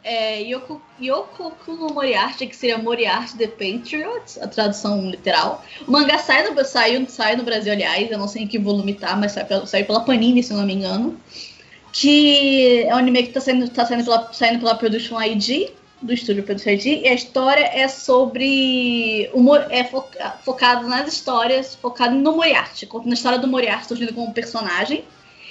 É, 0.08 0.40
Yoko, 0.42 0.80
Yokoku 1.00 1.72
no 1.72 1.88
Moriarty, 1.88 2.46
que 2.46 2.54
seria 2.54 2.78
Moriarty 2.78 3.36
the 3.36 3.48
Patriot, 3.48 4.38
a 4.40 4.46
tradução 4.46 5.10
literal. 5.10 5.64
O 5.84 5.90
mangá 5.90 6.18
sai 6.18 6.48
no, 6.48 6.64
saiu, 6.64 7.08
saiu 7.08 7.38
no 7.38 7.42
Brasil, 7.42 7.72
aliás, 7.72 8.08
eu 8.08 8.16
não 8.16 8.28
sei 8.28 8.42
em 8.42 8.46
que 8.46 8.56
volume 8.56 8.94
tá, 8.94 9.16
mas 9.16 9.32
saiu 9.32 9.46
pela, 9.46 9.66
saiu 9.66 9.84
pela 9.84 10.04
Panini, 10.04 10.44
se 10.44 10.52
eu 10.52 10.58
não 10.58 10.64
me 10.64 10.74
engano. 10.74 11.18
Que 11.92 12.84
é 12.84 12.94
um 12.94 12.98
anime 12.98 13.24
que 13.24 13.32
tá 13.32 13.40
saindo, 13.40 13.68
tá 13.68 13.84
saindo, 13.84 14.04
pela, 14.04 14.32
saindo 14.32 14.60
pela 14.60 14.76
Production 14.76 15.20
ID, 15.20 15.70
do 16.02 16.12
estúdio 16.12 16.42
Production 16.42 16.72
ID, 16.72 16.86
e 17.04 17.08
a 17.08 17.14
história 17.14 17.64
é 17.72 17.88
sobre. 17.88 19.30
Mo- 19.34 19.56
é 19.56 19.84
foca- 19.84 20.38
focado 20.44 20.88
nas 20.88 21.12
histórias, 21.12 21.74
focado 21.74 22.14
no 22.14 22.36
Moriarty, 22.36 22.86
contando 22.86 23.12
a 23.12 23.14
história 23.14 23.38
do 23.38 23.48
Moriarty 23.48 23.86
surgindo 23.88 24.12
como 24.12 24.32
personagem 24.34 25.04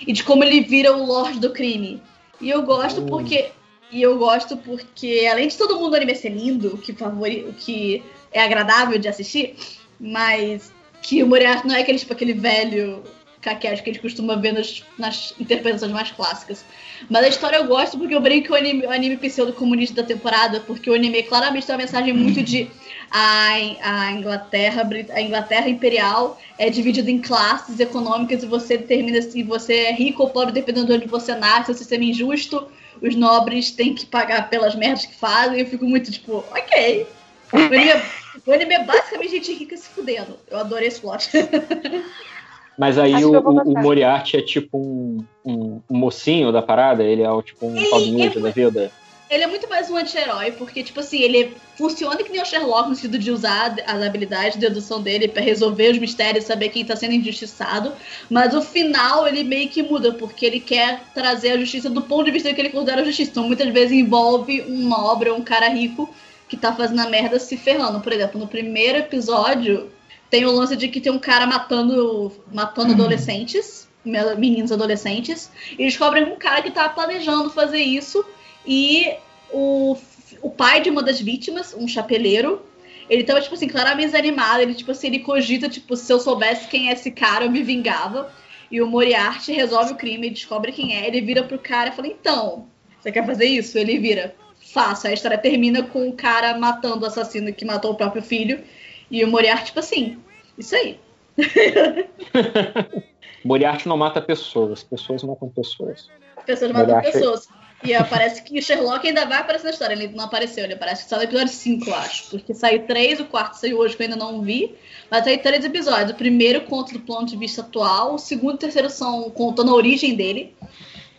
e 0.06 0.14
de 0.14 0.24
como 0.24 0.44
ele 0.44 0.62
vira 0.62 0.96
o 0.96 1.06
Lorde 1.06 1.40
do 1.40 1.52
crime. 1.52 2.02
E 2.40 2.50
eu 2.50 2.62
gosto 2.64 3.02
porque. 3.04 3.50
E 3.92 4.02
eu 4.02 4.18
gosto 4.18 4.58
porque, 4.58 5.28
além 5.32 5.48
de 5.48 5.56
todo 5.58 5.80
mundo 5.80 5.96
anime 5.96 6.16
ser 6.16 6.30
lindo, 6.30 6.74
o 6.74 6.78
que, 6.78 6.92
favori, 6.92 7.46
o 7.48 7.54
que 7.54 8.04
é 8.32 8.42
agradável 8.44 8.98
de 8.98 9.08
assistir, 9.08 9.56
mas 10.00 10.74
que 11.02 11.22
o 11.24 11.28
Moriarty 11.28 11.68
não 11.68 11.76
é 11.76 11.82
aquele, 11.82 12.00
tipo, 12.00 12.12
aquele 12.12 12.34
velho 12.34 13.04
caquete 13.40 13.84
que 13.84 13.90
a 13.92 13.94
gente 13.94 14.02
costuma 14.02 14.36
ver 14.36 14.54
nas, 14.54 14.84
nas 14.98 15.34
interpretações 15.40 15.92
mais 15.92 16.12
clássicas. 16.12 16.66
Mas 17.10 17.24
a 17.24 17.28
história 17.28 17.58
eu 17.58 17.68
gosto 17.68 17.98
porque 17.98 18.16
eu 18.16 18.22
brinco 18.22 18.54
o 18.54 18.56
anime, 18.56 18.86
o 18.86 18.92
anime 18.92 19.18
pseudo-comunista 19.18 20.02
da 20.02 20.08
temporada, 20.08 20.60
porque 20.62 20.90
o 20.90 20.94
anime 20.94 21.24
claramente 21.24 21.66
tem 21.66 21.76
uma 21.76 21.82
mensagem 21.82 22.14
muito 22.14 22.42
de 22.42 22.70
a, 23.12 23.54
a 23.82 24.12
Inglaterra, 24.12 24.88
a 25.14 25.22
Inglaterra 25.22 25.70
imperial 25.70 26.40
é 26.58 26.70
dividida 26.70 27.10
em 27.10 27.20
classes 27.20 27.80
econômicas 27.80 28.44
e 28.44 28.46
você 28.46 28.78
determina 28.78 29.22
se 29.22 29.44
você 29.44 29.74
é 29.74 29.92
rico 29.94 30.24
ou 30.24 30.30
pobre 30.30 30.54
dependendo 30.54 30.88
de 30.88 30.94
onde 30.94 31.08
você 31.08 31.36
nasce, 31.36 31.72
é 31.72 31.74
um 31.74 31.78
sistema 31.78 32.04
injusto, 32.04 32.68
os 33.02 33.16
nobres 33.16 33.72
têm 33.72 33.94
que 33.94 34.06
pagar 34.06 34.50
pelas 34.50 34.76
merdas 34.76 35.06
que 35.06 35.16
fazem, 35.16 35.60
eu 35.60 35.66
fico 35.66 35.86
muito 35.86 36.12
tipo, 36.12 36.44
ok. 36.52 37.08
O 37.52 37.58
anime, 37.58 37.90
é- 37.90 38.06
o 38.46 38.52
anime 38.52 38.74
é 38.74 38.84
basicamente 38.84 39.32
gente 39.32 39.54
rica 39.54 39.78
se 39.78 39.88
fudendo. 39.90 40.38
Eu 40.50 40.58
adorei 40.58 40.88
esse 40.88 41.00
plot. 41.00 41.30
Mas 42.78 42.98
aí 42.98 43.14
Acho 43.14 43.32
o, 43.32 43.40
o- 43.40 43.82
Moriarty 43.82 44.38
é 44.38 44.42
tipo 44.42 44.78
um, 44.78 45.24
um- 45.46 45.82
um 45.90 45.98
mocinho 45.98 46.52
da 46.52 46.62
parada? 46.62 47.04
Ele 47.04 47.22
é 47.22 47.32
o, 47.32 47.42
tipo 47.42 47.66
um 47.66 47.90
Robin 47.92 48.24
é 48.24 48.30
da 48.30 48.50
vida? 48.50 48.92
Ele 49.28 49.44
é 49.44 49.48
muito 49.48 49.68
mais 49.68 49.90
um 49.90 49.98
anti-herói, 49.98 50.52
porque, 50.52 50.84
tipo 50.84 51.00
assim, 51.00 51.20
ele 51.20 51.58
funciona 51.76 52.16
que 52.18 52.30
nem 52.32 52.40
o 52.42 52.46
Sherlock 52.46 52.90
no 52.90 52.96
sentido 52.96 53.18
de 53.18 53.32
usar 53.32 53.76
as 53.88 54.04
habilidades 54.04 54.54
de 54.54 54.60
dedução 54.60 55.02
dele 55.02 55.28
pra 55.28 55.42
resolver 55.42 55.90
os 55.92 55.98
mistérios, 55.98 56.46
saber 56.46 56.70
quem 56.70 56.86
tá 56.86 56.96
sendo 56.96 57.14
injustiçado. 57.16 57.92
Mas 58.30 58.54
o 58.54 58.62
final 58.62 59.28
ele 59.28 59.44
meio 59.44 59.68
que 59.68 59.82
muda, 59.82 60.14
porque 60.14 60.46
ele 60.46 60.60
quer 60.60 61.02
trazer 61.14 61.52
a 61.52 61.58
justiça 61.58 61.90
do 61.90 62.04
ponto 62.04 62.26
de 62.26 62.32
vista 62.32 62.54
que 62.54 62.62
ele 62.62 62.70
considera 62.70 63.02
a 63.02 63.06
justiça. 63.06 63.32
Então 63.32 63.48
muitas 63.48 63.68
vezes 63.74 63.94
envolve 63.94 64.62
um 64.70 64.88
nobre 64.88 65.32
ou 65.32 65.38
um 65.38 65.42
cara 65.44 65.70
rico 65.70 66.08
que 66.48 66.56
tá 66.56 66.72
fazendo 66.76 67.00
a 67.02 67.10
merda 67.10 67.40
se 67.40 67.58
ferrando. 67.58 68.00
Por 68.02 68.14
exemplo, 68.14 68.40
no 68.40 68.48
primeiro 68.48 69.00
episódio 69.00 69.90
tem 70.30 70.46
o 70.46 70.52
lance 70.52 70.76
de 70.76 70.88
que 70.88 71.00
tem 71.00 71.12
um 71.12 71.20
cara 71.20 71.46
matando, 71.46 72.32
matando 72.52 72.94
adolescentes, 72.94 73.88
meninos 74.04 74.72
adolescentes, 74.72 75.52
e 75.74 75.78
descobrem 75.78 76.24
um 76.24 76.36
cara 76.36 76.62
que 76.62 76.72
tá 76.72 76.88
planejando 76.90 77.50
fazer 77.50 77.82
isso. 77.82 78.26
E 78.66 79.14
o, 79.52 79.98
o 80.42 80.50
pai 80.50 80.82
de 80.82 80.90
uma 80.90 81.04
das 81.04 81.20
vítimas, 81.20 81.76
um 81.78 81.88
chapeleiro, 81.88 82.62
ele 83.10 83.24
tava, 83.24 83.42
tipo 83.42 83.54
assim, 83.54 83.68
claramente 83.68 84.08
desanimado. 84.08 84.62
Ele, 84.62 84.74
tipo 84.74 84.92
assim, 84.92 85.08
ele 85.08 85.20
cogita, 85.20 85.70
tipo, 85.70 85.96
se 85.96 86.12
eu 86.12 86.20
soubesse 86.20 86.68
quem 86.68 86.90
é 86.90 86.94
esse 86.94 87.12
cara, 87.12 87.46
eu 87.46 87.52
me 87.52 87.62
vingava. 87.64 88.32
E 88.72 88.82
o 88.82 88.88
Moriarty 88.88 89.54
resolve 89.54 89.94
o 89.94 89.96
crime, 89.96 90.30
descobre 90.30 90.72
quem 90.72 90.96
é. 90.96 91.08
Ele 91.08 91.22
vira 91.22 91.44
pro 91.44 91.60
cara 91.60 91.90
e 91.90 91.92
fala: 91.92 92.08
Então, 92.08 92.68
você 93.00 93.12
quer 93.12 93.26
fazer 93.26 93.46
isso? 93.46 93.78
Ele 93.78 94.00
vira: 94.00 94.36
Faço. 94.74 95.08
A 95.08 95.14
história 95.14 95.38
termina 95.38 95.84
com 95.84 96.10
o 96.10 96.14
cara 96.14 96.58
matando 96.58 97.04
o 97.04 97.08
assassino 97.08 97.54
que 97.54 97.64
matou 97.64 97.92
o 97.92 97.96
próprio 97.96 98.24
filho. 98.24 98.64
E 99.10 99.24
o 99.24 99.28
Moriarty, 99.28 99.66
tipo 99.66 99.80
assim, 99.80 100.18
isso 100.58 100.76
aí. 100.76 101.00
Moriarty 103.44 103.88
não 103.88 103.98
mata 103.98 104.22
pessoas, 104.22 104.84
pessoas 104.84 105.24
matam 105.24 105.50
pessoas. 105.50 106.10
Pessoas 106.46 106.72
matam 106.72 106.96
Moriarty- 106.96 107.12
pessoas. 107.12 107.48
E 107.84 107.94
parece 108.06 108.42
que 108.42 108.58
o 108.58 108.62
Sherlock 108.64 109.06
ainda 109.08 109.26
vai 109.26 109.38
aparecer 109.40 109.66
na 109.66 109.72
história. 109.72 109.94
Ele 109.94 110.08
não 110.08 110.24
apareceu, 110.26 110.64
ele 110.64 110.74
aparece 110.74 111.08
só 111.08 111.18
no 111.18 111.24
episódio 111.24 111.50
5, 111.54 111.88
eu 111.88 111.96
acho. 111.96 112.30
Porque 112.32 112.54
saiu 112.54 112.88
três, 112.88 113.20
o 113.20 113.26
quarto 113.26 113.56
saiu 113.56 113.78
hoje 113.78 113.96
que 113.96 114.02
eu 114.02 114.06
ainda 114.08 114.18
não 114.18 114.42
vi. 114.42 114.74
Mas 115.12 115.24
saiu 115.24 115.38
três 115.40 115.64
episódios. 115.64 116.12
O 116.12 116.16
primeiro 116.16 116.62
conta 116.62 116.94
do 116.94 117.00
ponto 117.02 117.26
de 117.26 117.38
vista 117.38 117.62
atual, 117.62 118.16
o 118.16 118.18
segundo 118.18 118.54
e 118.54 118.56
o 118.56 118.60
terceiro 118.60 118.90
são 118.90 119.30
contando 119.30 119.70
a 119.70 119.76
origem 119.76 120.16
dele. 120.16 120.56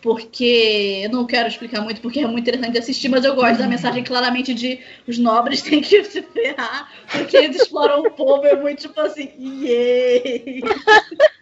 Porque 0.07 1.01
eu 1.03 1.09
não 1.09 1.27
quero 1.27 1.49
explicar 1.49 1.81
muito, 1.81 1.99
porque 1.99 2.21
é 2.21 2.25
muito 2.25 2.39
interessante 2.39 2.71
de 2.71 2.79
assistir, 2.79 3.09
mas 3.09 3.25
eu 3.25 3.35
gosto 3.35 3.57
da 3.57 3.67
mensagem 3.67 4.05
claramente 4.05 4.53
de 4.53 4.81
os 5.05 5.19
nobres 5.19 5.61
têm 5.63 5.81
que 5.81 6.01
se 6.05 6.21
ferrar, 6.21 6.89
porque 7.11 7.35
eles 7.35 7.57
exploram 7.57 7.99
o 8.03 8.11
povo. 8.11 8.47
É 8.47 8.55
muito 8.55 8.83
tipo 8.83 9.01
assim, 9.01 9.33
yay! 9.37 10.63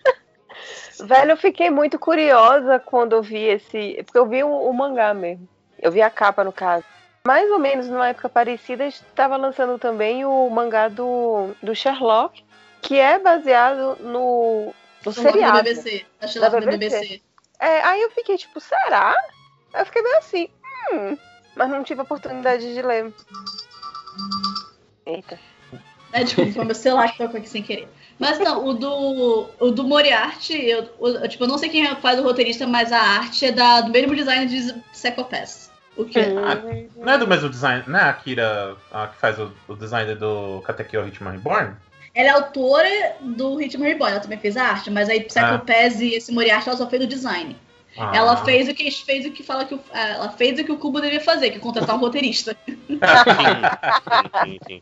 Velho, 0.99 1.31
eu 1.33 1.37
fiquei 1.37 1.69
muito 1.69 1.99
curiosa 1.99 2.79
quando 2.79 3.13
eu 3.13 3.21
vi 3.21 3.43
esse. 3.43 4.01
Porque 4.03 4.17
eu 4.17 4.25
vi 4.25 4.43
o, 4.43 4.49
o 4.49 4.73
mangá 4.73 5.13
mesmo. 5.13 5.47
Eu 5.79 5.91
vi 5.91 6.01
a 6.01 6.09
capa, 6.09 6.43
no 6.43 6.51
caso. 6.51 6.83
Mais 7.27 7.47
ou 7.51 7.59
menos 7.59 7.87
numa 7.87 8.07
época 8.07 8.29
parecida, 8.29 8.87
estava 8.87 9.37
lançando 9.37 9.77
também 9.77 10.25
o 10.25 10.49
mangá 10.49 10.87
do, 10.87 11.51
do 11.61 11.75
Sherlock, 11.75 12.43
que 12.81 12.97
é 12.97 13.19
baseado 13.19 13.95
no, 14.01 14.73
no 15.05 15.11
seriado. 15.11 15.57
da 15.57 15.61
BBC. 15.61 16.05
Da 16.39 16.49
BBC. 16.49 17.21
É, 17.59 17.81
aí 17.83 18.01
eu 18.01 18.11
fiquei 18.11 18.37
tipo, 18.37 18.59
será? 18.59 19.15
Aí 19.73 19.81
eu 19.81 19.85
fiquei 19.85 20.01
meio 20.01 20.17
assim, 20.17 20.49
hum. 20.93 21.17
Mas 21.55 21.69
não 21.69 21.83
tive 21.83 22.01
oportunidade 22.01 22.73
de 22.73 22.81
ler. 22.81 23.13
Eita. 25.05 25.39
É, 26.11 26.23
tipo, 26.23 26.49
foi 26.51 26.65
meu 26.65 26.75
celular 26.75 27.11
que 27.11 27.17
tocou 27.17 27.37
aqui 27.39 27.49
sem 27.49 27.61
querer. 27.61 27.87
Mas 28.17 28.39
não, 28.39 28.65
o 28.65 28.73
do, 28.73 29.49
o 29.59 29.71
do 29.71 29.83
Moriarty, 29.83 30.53
eu, 30.65 30.89
o- 30.99 31.27
tipo, 31.27 31.43
eu 31.43 31.47
não 31.47 31.57
sei 31.57 31.69
quem 31.69 31.85
faz 31.97 32.19
o 32.19 32.23
roteirista, 32.23 32.65
mas 32.65 32.91
a 32.93 32.99
arte 33.01 33.45
é 33.45 33.51
da, 33.51 33.81
do 33.81 33.91
mesmo 33.91 34.15
design 34.15 34.45
de 34.45 34.73
Psychopaths. 34.93 35.69
O 35.97 36.05
que? 36.05 36.19
Ah, 36.19 36.55
não 36.95 37.13
é 37.13 37.17
do 37.17 37.27
mesmo 37.27 37.49
design, 37.49 37.83
não 37.87 37.99
é 37.99 38.03
a 38.03 38.09
Akira 38.09 38.75
a 38.91 39.07
que 39.07 39.17
faz 39.17 39.37
o, 39.39 39.51
o 39.67 39.75
design 39.75 40.15
do 40.15 40.61
Katekyo 40.65 41.05
Hitman 41.07 41.31
Reborn? 41.33 41.75
Ela 42.15 42.29
é 42.29 42.31
autora 42.31 43.17
do 43.19 43.57
Ritmo 43.57 43.83
Reborn, 43.83 44.13
ela 44.13 44.21
também 44.21 44.39
fez 44.39 44.55
a 44.55 44.63
arte, 44.63 44.89
mas 44.89 45.09
aí 45.09 45.21
Psychopaths 45.25 45.99
e 45.99 46.15
esse 46.15 46.31
Moriarty 46.31 46.69
ela 46.69 46.77
só 46.77 46.89
fez 46.89 47.03
o 47.03 47.07
design. 47.07 47.57
Ah. 47.97 48.11
Ela 48.15 48.37
fez 48.37 48.69
o 48.69 48.73
que 48.73 48.89
fez 48.89 49.25
o 49.25 49.31
que 49.31 49.43
fala 49.43 49.65
que 49.65 49.75
o, 49.75 49.81
ah, 49.91 50.07
ela 50.09 50.29
fez 50.29 50.57
o 50.57 50.63
que 50.63 50.71
o 50.71 50.77
Cubo 50.77 51.01
devia 51.01 51.19
fazer, 51.19 51.49
que 51.51 51.57
é 51.57 51.59
contratar 51.59 51.95
um 51.95 51.99
roteirista. 51.99 52.55
Sim, 54.43 54.59
sim. 54.65 54.81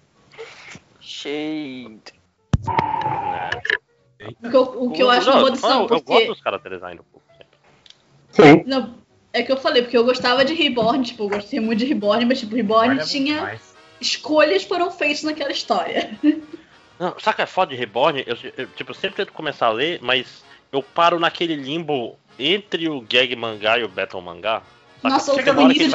Shade. 1.00 2.14
O 4.42 4.50
que 4.50 4.56
eu, 4.56 4.62
o 4.62 4.92
que 4.92 5.04
eu 5.04 5.10
acho 5.10 5.26
Não, 5.28 5.34
uma 5.34 5.40
boa 5.40 5.50
eu, 5.50 5.52
decisão, 5.54 5.82
eu 5.82 5.88
porque 5.88 6.14
gosto 6.14 6.28
dos 6.28 6.42
caras 6.42 6.62
design 6.62 7.00
um 7.00 7.04
pouco. 7.04 7.24
Não, 8.66 8.96
é 9.34 9.44
que 9.44 9.52
eu 9.52 9.58
falei, 9.58 9.82
porque 9.82 9.98
eu 9.98 10.06
gostava 10.06 10.46
de 10.46 10.54
Reborn, 10.54 11.04
tipo, 11.04 11.24
eu 11.24 11.30
gostei 11.30 11.60
muito 11.60 11.80
de 11.80 11.86
Reborn, 11.86 12.26
mas 12.26 12.40
tipo, 12.40 12.56
Reborn 12.56 12.92
Olha, 12.92 13.04
tinha. 13.04 13.36
demais. 13.36 13.74
Escolhas 14.00 14.64
foram 14.64 14.92
feitas 14.92 15.24
naquela 15.24 15.52
história. 15.52 16.18
Não, 17.04 17.20
sabe 17.20 17.36
que 17.36 17.42
é 17.42 17.46
foda 17.46 17.72
de 17.72 17.78
Reborn? 17.78 18.24
Eu, 18.26 18.38
eu, 18.58 18.68
tipo, 18.68 18.94
sempre 18.94 19.18
tento 19.18 19.34
começar 19.34 19.68
a 19.68 19.72
ler, 19.72 20.00
mas 20.02 20.42
eu 20.72 20.82
paro 20.82 21.20
naquele 21.20 21.54
limbo 21.54 22.16
entre 22.40 22.88
o 22.88 23.02
gag 23.02 23.36
mangá 23.36 23.78
e 23.78 23.84
o 23.84 23.90
battle 23.90 24.22
mangá. 24.22 24.62
Saca? 25.02 25.14
Nossa, 25.14 25.36
Chega 25.36 25.52
o 25.60 25.64
início, 25.64 25.90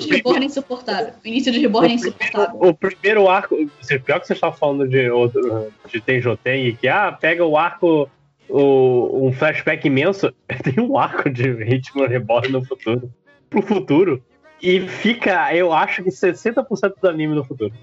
de, 0.00 0.08
Reborn 0.14 0.42
é 0.42 0.46
insuportável. 0.46 1.12
O 1.22 1.28
início 1.28 1.52
de 1.52 1.58
Reborn 1.58 1.88
é 1.90 1.92
insuportável. 1.94 2.58
O 2.58 2.72
primeiro 2.72 3.28
arco, 3.28 3.54
pior 4.02 4.20
que 4.20 4.26
você 4.26 4.32
estava 4.32 4.56
falando 4.56 4.88
de, 4.88 5.10
outro- 5.10 5.70
de 5.92 6.00
Tenjoten, 6.00 6.74
que 6.76 6.88
ah, 6.88 7.12
pega 7.12 7.44
o 7.44 7.58
arco, 7.58 8.08
o, 8.48 9.26
um 9.28 9.30
flashback 9.30 9.86
imenso, 9.86 10.32
tem 10.64 10.82
um 10.82 10.96
arco 10.98 11.28
de 11.28 11.52
Ritmo 11.52 12.06
Reborn 12.06 12.48
no 12.48 12.64
futuro, 12.64 13.12
pro 13.50 13.60
futuro, 13.60 14.24
e 14.62 14.80
fica, 14.88 15.54
eu 15.54 15.70
acho 15.70 16.02
que 16.02 16.08
60% 16.08 16.94
do 17.02 17.08
anime 17.10 17.34
no 17.34 17.44
futuro. 17.44 17.74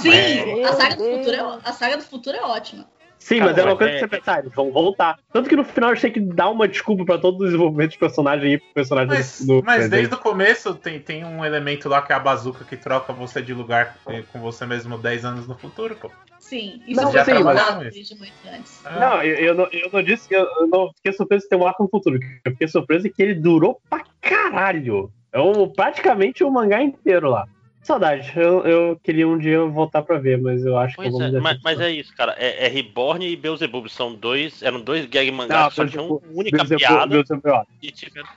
Sim, 0.00 0.64
a 0.64 0.72
saga, 0.72 0.96
do 0.96 1.04
futuro 1.04 1.36
é, 1.36 1.58
a 1.64 1.72
saga 1.72 1.96
do 1.96 2.02
futuro 2.04 2.36
é 2.36 2.42
ótima. 2.42 2.86
Sim, 3.18 3.38
Cara, 3.38 3.50
mas 3.50 3.58
é 3.58 3.64
uma 3.64 3.76
coisa 3.76 3.92
é- 3.92 3.94
que 3.94 4.00
você 4.00 4.08
pensar, 4.08 4.38
eles 4.40 4.52
vão 4.54 4.70
voltar. 4.70 5.18
Tanto 5.32 5.48
que 5.48 5.56
no 5.56 5.64
final 5.64 5.90
eles 5.90 6.00
têm 6.00 6.12
que 6.12 6.20
dar 6.20 6.48
uma 6.50 6.68
desculpa 6.68 7.04
pra 7.04 7.18
todo 7.18 7.40
o 7.40 7.44
desenvolvimento 7.44 7.92
de 7.92 7.98
personagem 7.98 8.52
e 8.52 8.58
pro 8.58 8.74
personagem 8.74 9.08
Mas, 9.08 9.40
do, 9.44 9.62
mas 9.64 9.76
presente. 9.76 9.90
desde 9.90 10.14
o 10.14 10.18
começo 10.18 10.74
tem, 10.74 11.00
tem 11.00 11.24
um 11.24 11.44
elemento 11.44 11.88
lá 11.88 12.02
que 12.02 12.12
é 12.12 12.16
a 12.16 12.20
bazuca 12.20 12.64
que 12.64 12.76
troca 12.76 13.12
você 13.12 13.42
de 13.42 13.52
lugar 13.52 13.96
eh, 14.08 14.22
com 14.32 14.38
você 14.40 14.64
mesmo 14.66 14.96
10 14.98 15.24
anos 15.24 15.48
no 15.48 15.56
futuro, 15.56 15.96
pô. 15.96 16.10
Sim, 16.38 16.80
isso 16.86 17.02
Não, 17.02 17.10
já 17.10 17.24
sim, 17.24 17.32
trabalhado 17.32 17.84
mas- 17.84 17.94
desde 17.94 18.14
muito 18.16 18.32
antes. 18.48 18.82
Não, 18.84 19.22
eu, 19.22 19.34
eu 19.36 19.54
não, 19.54 19.68
eu 19.72 19.90
não 19.92 20.02
disse 20.02 20.28
que 20.28 20.36
eu, 20.36 20.46
eu 20.60 20.66
não 20.68 20.92
fiquei 20.94 21.12
surpreso 21.12 21.42
de 21.44 21.48
ter 21.48 21.56
um 21.56 21.66
arco 21.66 21.82
no 21.82 21.88
futuro. 21.88 22.20
Eu 22.44 22.52
fiquei 22.52 22.68
surpreso 22.68 23.10
que 23.10 23.20
ele 23.22 23.34
durou 23.34 23.80
pra 23.90 24.04
caralho. 24.20 25.10
É 25.32 25.40
um, 25.40 25.68
praticamente 25.68 26.44
o 26.44 26.50
mangá 26.50 26.80
inteiro 26.80 27.28
lá. 27.30 27.44
Saudade. 27.86 28.32
Eu, 28.34 28.64
eu 28.66 29.00
queria 29.02 29.28
um 29.28 29.38
dia 29.38 29.64
voltar 29.64 30.02
pra 30.02 30.18
ver, 30.18 30.38
mas 30.42 30.64
eu 30.64 30.76
acho 30.76 30.96
que 30.96 31.00
eu 31.00 31.04
Pois 31.04 31.14
vou 31.14 31.22
é, 31.22 31.40
mas, 31.40 31.58
mas 31.62 31.80
é 31.80 31.90
isso, 31.90 32.12
cara. 32.16 32.34
É, 32.36 32.66
é 32.66 32.68
Reborn 32.68 33.24
e 33.24 33.36
Beelzebub. 33.36 33.88
São 33.88 34.12
dois. 34.12 34.60
Eram 34.60 34.80
dois 34.80 35.06
gag 35.06 35.30
mangás 35.30 35.60
Não, 35.62 35.68
que 35.68 35.74
só 35.76 35.86
tinham 35.86 36.04
Beelzebub- 36.08 36.24
uma 36.30 36.40
única 36.40 36.56
Beelzebub- 36.56 36.78
piada 36.80 37.06
Beelzebub 37.06 37.46
é 37.46 37.62
e 37.80 37.90
tiveram, 37.92 38.28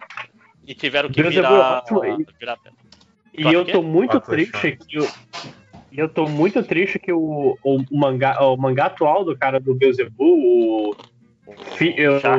e 0.68 0.76
tiveram 0.76 1.10
que 1.10 1.22
Beelzebub 1.22 1.46
é 1.46 1.56
virar. 1.56 1.78
ótimo, 1.80 2.06
e- 2.06 2.26
virar 2.40 2.58
E 3.34 3.52
eu 3.54 3.66
tô 3.66 3.82
muito 3.82 4.18
Atlas 4.18 4.36
triste 4.36 4.78
que 4.88 5.00
o. 5.00 5.08
E 5.92 5.98
eu 5.98 6.08
tô 6.08 6.30
muito 6.30 6.62
triste 6.62 7.00
que 7.00 7.12
o, 7.12 7.58
o, 7.64 7.84
mangá, 7.92 8.40
o 8.44 8.56
mangá 8.56 8.86
atual 8.86 9.26
do 9.26 9.36
cara 9.36 9.60
do 9.60 9.74
Beelzebub, 9.74 10.14
o, 10.20 10.96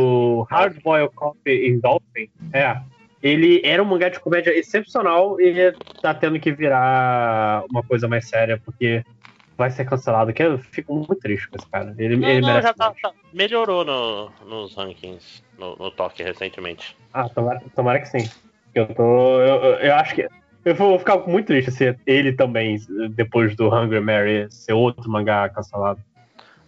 o 0.00 0.46
Hard 0.48 0.80
Boiled 0.84 1.12
Coffee 1.14 1.68
in 1.68 1.80
Dolphin, 1.80 2.30
é, 2.52 2.80
ele 3.22 3.60
era 3.64 3.82
um 3.82 3.86
mangá 3.86 4.08
de 4.08 4.20
comédia 4.20 4.56
excepcional 4.56 5.40
e 5.40 5.72
tá 6.02 6.14
tendo 6.14 6.38
que 6.40 6.52
virar 6.52 7.64
uma 7.70 7.82
coisa 7.82 8.08
mais 8.08 8.28
séria, 8.28 8.60
porque 8.64 9.04
vai 9.56 9.70
ser 9.70 9.84
cancelado, 9.84 10.32
que 10.32 10.42
eu 10.42 10.58
fico 10.58 10.94
muito 10.94 11.16
triste 11.16 11.48
com 11.50 11.56
esse 11.56 11.68
cara. 11.70 11.94
Ele, 11.98 12.16
Não, 12.16 12.28
ele 12.30 12.40
não, 12.40 12.48
merece 12.48 12.68
já 12.68 12.74
tá, 12.74 12.94
tá- 13.02 13.12
melhorou 13.32 13.84
no, 13.84 14.30
nos 14.46 14.74
rankings 14.74 15.42
no, 15.58 15.76
no 15.76 15.90
toque 15.90 16.22
recentemente. 16.22 16.96
Ah, 17.12 17.28
tomara, 17.28 17.60
tomara 17.74 18.00
que 18.00 18.06
sim. 18.06 18.24
Eu 18.74 18.86
tô. 18.94 19.40
Eu- 19.40 19.74
eu 19.80 19.94
acho 19.96 20.14
que. 20.14 20.26
Eu 20.64 20.74
vou 20.74 20.98
ficar 20.98 21.16
muito 21.26 21.46
triste 21.46 21.70
se 21.70 21.96
ele 22.06 22.32
também, 22.32 22.78
depois 23.10 23.56
do 23.56 23.68
Hungry 23.74 24.00
Mary, 24.00 24.46
ser 24.50 24.74
outro 24.74 25.10
mangá 25.10 25.48
cancelado. 25.48 25.98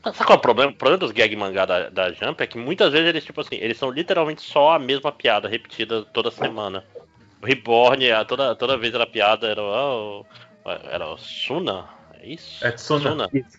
Sabe 0.03 0.17
qual 0.25 0.37
é 0.37 0.39
o 0.39 0.43
problema? 0.43 0.73
O 0.73 0.75
problema 0.75 0.99
dos 0.99 1.13
gag 1.13 1.35
mangá 1.37 1.65
da, 1.65 1.89
da 1.89 2.13
Jump 2.13 2.43
é 2.43 2.47
que 2.47 2.59
muitas 2.59 2.93
vezes 2.93 3.09
eles, 3.09 3.25
tipo 3.25 3.41
assim, 3.41 3.57
eles 3.57 3.79
são 3.79 3.91
literalmente 3.91 4.43
só 4.43 4.73
a 4.73 4.79
mesma 4.79 5.13
piada 5.13 5.49
repetida 5.49 6.05
toda 6.07 6.31
semana. 6.31 6.85
O 7.41 7.47
Reborn, 7.47 8.11
a- 8.11 8.25
toda, 8.25 8.55
toda 8.57 8.77
vez 8.77 8.95
era 8.95 9.07
piada, 9.07 9.49
era 9.49 9.63
o. 9.63 10.27
Era 10.65 11.09
o 11.09 11.17
Suna? 11.17 11.89
É 12.21 12.27
isso? 12.27 12.65
É 12.65 12.71
Tsuna. 12.73 13.29
Isso. 13.33 13.59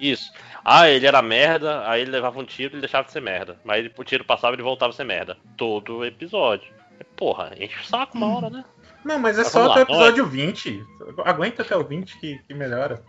Isso. 0.00 0.32
Ah, 0.64 0.88
ele 0.88 1.06
era 1.06 1.22
merda, 1.22 1.88
aí 1.88 2.02
ele 2.02 2.10
levava 2.10 2.38
um 2.40 2.44
tiro 2.44 2.76
e 2.76 2.80
deixava 2.80 3.06
de 3.06 3.12
ser 3.12 3.20
merda. 3.20 3.56
Mas 3.64 3.88
o 3.96 4.04
tiro 4.04 4.24
passava 4.24 4.54
e 4.54 4.56
ele 4.56 4.62
voltava 4.62 4.90
a 4.92 4.94
ser 4.96 5.04
merda. 5.04 5.36
Todo 5.56 6.04
episódio. 6.04 6.72
Porra, 7.16 7.52
enche 7.58 7.80
o 7.80 7.84
saco 7.84 8.16
uma 8.16 8.36
hora, 8.36 8.50
né? 8.50 8.64
Não, 9.04 9.18
mas 9.18 9.38
é 9.38 9.42
Mas 9.42 9.52
só 9.52 9.70
até 9.70 9.80
o 9.80 9.82
episódio 9.82 10.26
20. 10.26 10.84
Aguenta 11.24 11.62
até 11.62 11.76
o 11.76 11.84
20 11.84 12.18
que, 12.18 12.38
que 12.38 12.54
melhora. 12.54 13.02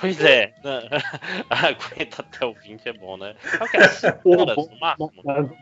Pois 0.00 0.20
é. 0.22 0.52
Aguenta 1.50 2.22
até 2.22 2.44
o 2.46 2.52
20 2.54 2.88
é 2.88 2.92
bom, 2.92 3.16
né? 3.16 3.34
É 3.74 4.28
horas 4.28 4.56
bom, 4.98 5.08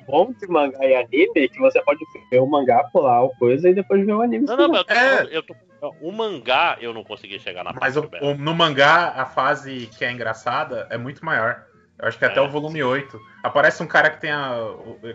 bom 0.06 0.32
de 0.32 0.46
mangá 0.48 0.84
e 0.84 0.94
anime 0.94 1.32
é 1.36 1.48
que 1.48 1.58
você 1.58 1.80
pode 1.82 2.00
ver 2.30 2.40
o 2.40 2.46
mangá, 2.46 2.84
pular 2.92 3.22
o 3.24 3.30
coisa 3.36 3.68
e 3.68 3.74
depois 3.74 4.04
ver 4.04 4.12
o 4.12 4.22
anime. 4.22 4.46
Não, 4.46 4.56
não, 4.56 4.68
mas 4.68 4.78
eu 4.78 4.84
tô, 4.84 4.92
É. 4.94 5.28
eu 5.36 5.42
tô 5.42 5.54
o 6.00 6.12
mangá 6.12 6.76
eu 6.80 6.92
não 6.92 7.02
consegui 7.02 7.38
chegar 7.38 7.64
na 7.64 7.72
Mas 7.72 7.96
o- 7.96 8.08
o- 8.20 8.34
no 8.34 8.54
mangá, 8.54 9.14
a 9.16 9.24
fase 9.24 9.88
que 9.96 10.04
é 10.04 10.12
engraçada 10.12 10.86
é 10.90 10.98
muito 10.98 11.24
maior. 11.24 11.64
Eu 11.98 12.08
acho 12.08 12.18
que 12.18 12.24
até 12.24 12.38
É. 12.38 12.42
o 12.42 12.48
volume 12.50 12.82
8. 12.82 13.20
Aparece 13.42 13.82
um 13.82 13.86
cara 13.86 14.10
que 14.10 14.20
tem 14.20 14.30
a. 14.30 14.54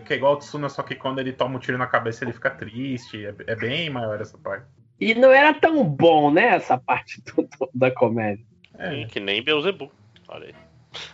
que 0.04 0.12
é 0.12 0.16
igual 0.16 0.34
o 0.34 0.36
Tsuna, 0.36 0.68
só 0.68 0.82
que 0.84 0.94
quando 0.94 1.18
ele 1.18 1.32
toma 1.32 1.56
um 1.56 1.58
tiro 1.60 1.76
na 1.78 1.86
cabeça 1.86 2.24
ele 2.24 2.32
fica 2.32 2.48
triste. 2.50 3.26
É, 3.26 3.34
é 3.48 3.56
bem 3.56 3.90
maior 3.90 4.20
essa 4.20 4.38
parte. 4.38 4.66
E 5.00 5.14
não 5.14 5.30
era 5.30 5.52
tão 5.52 5.84
bom, 5.84 6.30
né, 6.30 6.46
essa 6.56 6.78
parte 6.78 7.20
do- 7.22 7.42
do- 7.42 7.70
da 7.74 7.90
comédia. 7.90 8.44
Sim, 8.78 9.06
que 9.08 9.20
nem 9.20 9.42
Beelzebub. 9.42 9.90
Olha 10.28 10.46
aí. 10.46 10.54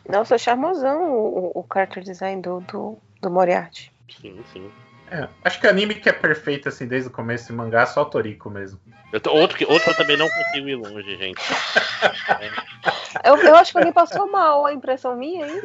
Nossa, 0.08 0.38
charmosão 0.38 1.10
o, 1.12 1.50
o 1.54 1.66
character 1.72 2.02
design 2.02 2.40
do, 2.42 2.60
do, 2.60 2.98
do 3.20 3.30
Moriarty. 3.30 3.92
Sim, 4.20 4.42
sim. 4.52 4.70
É, 5.10 5.28
acho 5.44 5.60
que 5.60 5.66
anime 5.66 5.94
que 5.96 6.08
é 6.08 6.12
perfeito 6.12 6.68
assim 6.68 6.86
desde 6.86 7.08
o 7.08 7.12
começo 7.12 7.52
em 7.52 7.56
mangá 7.56 7.82
é 7.82 7.86
só 7.86 8.02
o 8.02 8.06
Toriko 8.06 8.48
mesmo. 8.48 8.80
Eu 9.12 9.20
tô- 9.20 9.32
outro, 9.32 9.58
que, 9.58 9.64
outro 9.66 9.90
eu 9.90 9.94
também 9.94 10.16
não 10.16 10.30
consigo 10.30 10.68
ir 10.68 10.74
longe, 10.74 11.16
gente. 11.16 11.38
Eu, 13.24 13.36
eu 13.36 13.56
acho 13.56 13.72
que 13.72 13.78
alguém 13.78 13.92
passou 13.92 14.30
mal 14.30 14.64
a 14.66 14.72
impressão 14.72 15.14
minha 15.14 15.44
aí. 15.44 15.60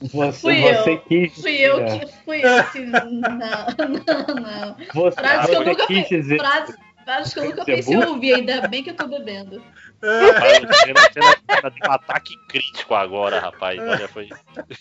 Você, 0.00 0.40
Fui 0.40 0.60
você 0.60 0.92
eu. 0.92 1.00
quis. 1.00 1.40
Fui 1.40 1.52
eu 1.56 1.80
é, 1.80 1.98
que 1.98 2.06
fui. 2.24 2.42
Não, 2.42 3.28
não, 3.38 4.34
não. 4.34 4.76
Você, 4.92 5.16
Frases 5.16 5.50
que 5.50 5.56
eu 5.56 5.62
você 5.64 5.70
nunca 5.70 5.86
quis 5.86 6.08
dizer. 6.08 6.38
frases, 6.38 6.76
frases 7.06 7.32
que 7.32 7.38
eu 7.38 7.44
nunca 7.44 7.64
Você 7.64 7.72
é 7.72 7.76
pensei 7.76 7.94
em 7.94 8.04
ouvir, 8.04 8.34
ainda 8.34 8.66
bem 8.66 8.82
que 8.82 8.90
eu 8.90 8.96
tô 8.96 9.06
bebendo. 9.06 9.62
Rapaz, 10.02 10.58
de 11.74 11.88
um 11.88 11.92
ataque 11.92 12.36
crítico 12.48 12.94
agora, 12.94 13.38
rapaz. 13.38 13.78
Olha, 13.78 14.08
foi. 14.08 14.28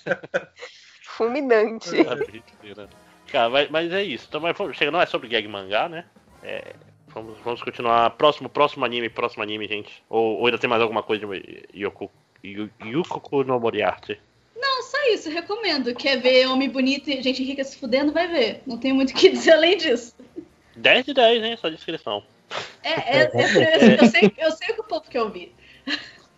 Fulminante. 1.03 1.91
Cara, 3.27 3.49
mas, 3.49 3.69
mas 3.69 3.93
é 3.93 4.03
isso. 4.03 4.25
Então, 4.27 4.41
mas 4.41 4.58
chega, 4.75 4.91
não 4.91 4.99
é 4.99 5.06
sobre 5.06 5.29
gag 5.29 5.47
mangá, 5.47 5.88
né? 5.88 6.06
É, 6.43 6.74
vamos, 7.08 7.38
vamos 7.43 7.61
continuar. 7.61 8.09
Próximo, 8.11 8.49
próximo 8.49 8.83
anime, 8.83 9.08
próximo 9.08 9.43
anime, 9.43 9.67
gente. 9.67 10.03
Ou, 10.09 10.40
ou 10.40 10.45
ainda 10.47 10.58
tem 10.58 10.69
mais 10.69 10.81
alguma 10.81 11.03
coisa 11.03 11.25
de 11.25 11.91
Yukoku 12.83 13.43
no 13.43 13.59
Moriarty? 13.59 14.19
Não, 14.56 14.83
só 14.83 14.97
isso, 15.13 15.29
recomendo. 15.29 15.93
Quer 15.93 16.19
ver 16.19 16.47
homem 16.47 16.69
bonito 16.69 17.09
e 17.09 17.22
gente 17.22 17.43
rica 17.43 17.63
se 17.63 17.77
fudendo, 17.77 18.11
vai 18.11 18.27
ver. 18.27 18.61
Não 18.65 18.77
tem 18.77 18.91
muito 18.91 19.11
o 19.11 19.13
que 19.13 19.29
dizer 19.29 19.53
além 19.53 19.77
disso. 19.77 20.15
10 20.75 21.06
de 21.06 21.13
10, 21.13 21.43
hein? 21.43 21.53
Essa 21.53 21.72
descrição. 21.72 22.24
É, 22.83 23.19
é, 23.19 23.31
é- 23.33 24.01
eu, 24.01 24.08
sei, 24.08 24.33
eu 24.38 24.51
sei 24.51 24.69
o 24.69 24.74
que 24.75 24.81
o 24.81 24.83
povo 24.83 25.09
quer 25.09 25.22
ouvir. 25.22 25.56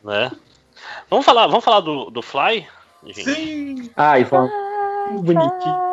Né? 0.03 0.31
Vamos 1.09 1.25
falar, 1.25 1.47
vamos 1.47 1.63
falar 1.63 1.81
do, 1.81 2.09
do 2.09 2.21
Fly? 2.21 2.67
Gente? 3.03 3.23
Sim! 3.23 3.91
Ai, 3.95 4.23
vamos. 4.23 4.51
Bonitinho. 5.21 5.87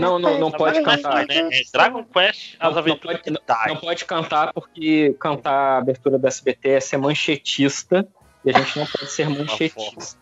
Não, 0.00 0.18
não, 0.18 0.38
não 0.38 0.50
pode 0.50 0.82
cantar. 0.82 1.26
Né? 1.26 1.48
É 1.52 1.60
Dragon 1.72 2.04
Quest, 2.04 2.56
as 2.58 2.60
Não, 2.60 2.70
não 2.72 2.78
aventuras 2.78 3.20
pode, 3.20 3.30
não, 3.30 3.74
não 3.74 3.76
pode 3.76 4.04
cantar 4.04 4.52
porque 4.52 5.14
cantar 5.20 5.52
a 5.52 5.78
abertura 5.78 6.18
do 6.18 6.26
SBT 6.26 6.70
é 6.70 6.80
ser 6.80 6.96
manchetista 6.96 8.08
e 8.44 8.50
a 8.50 8.58
gente 8.58 8.76
não 8.78 8.86
pode 8.86 9.10
ser 9.10 9.28
manchetista. 9.30 10.18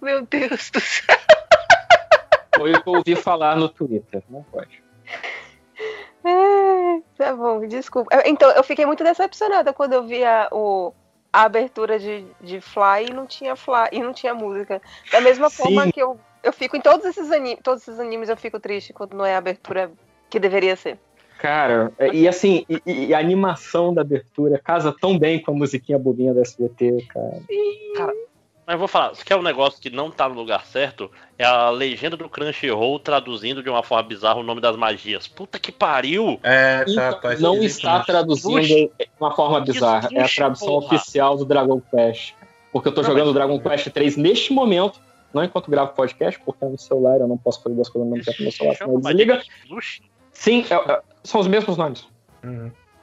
Meu 0.00 0.24
Deus 0.26 0.70
do 0.70 0.80
céu. 0.80 1.16
Foi 2.56 2.72
o 2.72 2.82
que 2.82 2.88
eu 2.88 2.94
ouvi 2.94 3.16
falar 3.16 3.56
no 3.56 3.68
Twitter. 3.68 4.22
Não 4.28 4.44
pode. 4.44 4.82
É, 6.24 7.02
tá 7.16 7.34
bom, 7.34 7.66
desculpa. 7.66 8.10
Então, 8.26 8.50
eu 8.50 8.62
fiquei 8.62 8.84
muito 8.84 9.02
decepcionada 9.02 9.72
quando 9.72 9.94
eu 9.94 10.06
vi 10.06 10.22
a, 10.24 10.48
o, 10.52 10.92
a 11.32 11.42
abertura 11.42 11.98
de, 11.98 12.26
de 12.40 12.60
Fly 12.60 13.08
e 13.08 13.12
não 13.12 13.26
tinha 13.26 13.56
Fly 13.56 13.88
e 13.92 14.00
não 14.00 14.12
tinha 14.12 14.34
música. 14.34 14.82
Da 15.10 15.20
mesma 15.20 15.48
Sim. 15.48 15.62
forma 15.62 15.90
que 15.90 16.00
eu, 16.00 16.18
eu 16.42 16.52
fico 16.52 16.76
em 16.76 16.80
todos 16.80 17.06
esses 17.06 17.30
animes, 17.30 17.60
todos 17.62 17.82
esses 17.82 17.98
animes 17.98 18.28
eu 18.28 18.36
fico 18.36 18.60
triste 18.60 18.92
quando 18.92 19.16
não 19.16 19.24
é 19.24 19.34
a 19.34 19.38
abertura 19.38 19.90
que 20.28 20.38
deveria 20.38 20.76
ser. 20.76 20.98
Cara, 21.38 21.90
é- 21.98 22.14
e 22.14 22.28
assim, 22.28 22.66
e, 22.68 23.06
e 23.06 23.14
a 23.14 23.18
animação 23.18 23.94
da 23.94 24.02
abertura 24.02 24.60
casa 24.62 24.94
tão 25.00 25.18
bem 25.18 25.42
com 25.42 25.52
a 25.52 25.54
musiquinha 25.54 25.98
bobinha 25.98 26.34
do 26.34 26.40
SBT, 26.40 27.06
cara. 27.08 27.42
Cara, 27.96 28.14
mas 28.70 28.74
eu 28.74 28.78
vou 28.78 28.86
falar, 28.88 29.14
se 29.16 29.24
quer 29.24 29.34
um 29.36 29.42
negócio 29.42 29.80
que 29.80 29.90
não 29.90 30.10
tá 30.12 30.28
no 30.28 30.34
lugar 30.36 30.64
certo, 30.64 31.10
é 31.36 31.44
a 31.44 31.70
legenda 31.70 32.16
do 32.16 32.28
Crunchyroll 32.28 33.00
traduzindo 33.00 33.62
de 33.64 33.68
uma 33.68 33.82
forma 33.82 34.04
bizarra 34.08 34.38
o 34.38 34.44
nome 34.44 34.60
das 34.60 34.76
magias. 34.76 35.26
Puta 35.26 35.58
que 35.58 35.72
pariu! 35.72 36.38
É, 36.42 36.84
Então, 36.86 37.20
não 37.40 37.56
está 37.62 37.98
traduzindo 38.04 38.60
de 38.60 38.90
uma 39.18 39.34
forma 39.34 39.60
bizarra. 39.60 40.08
É 40.12 40.22
a 40.22 40.28
tradução 40.28 40.68
porra. 40.68 40.86
oficial 40.94 41.36
do 41.36 41.44
Dragon 41.44 41.80
Quest. 41.80 42.34
Porque 42.72 42.86
eu 42.88 42.92
tô 42.92 43.02
Não, 43.02 43.08
jogando 43.10 43.26
mas- 43.26 43.34
Dragon 43.34 43.58
Quest 43.58 43.88
3 43.90 44.16
neste 44.16 44.52
momento, 44.52 45.00
não 45.34 45.42
enquanto 45.42 45.68
gravo 45.68 45.92
podcast, 45.94 46.38
porque 46.44 46.64
é 46.64 46.68
no 46.68 46.78
celular, 46.78 47.18
eu 47.20 47.26
não 47.26 47.36
posso 47.36 47.60
fazer 47.62 47.74
duas 47.74 47.88
coisas 47.88 48.08
ao 48.08 48.16
mesmo 48.16 48.24
tempo 48.24 48.38
no 48.38 48.44
meu 48.44 48.52
celular, 48.52 48.76
senão 48.76 48.92
ele 48.94 49.02
desliga. 49.02 49.42
Sim, 50.32 50.64
é- 50.70 50.92
é- 50.92 51.00
são 51.24 51.40
os 51.40 51.48
mesmos 51.48 51.76
nomes, 51.76 52.06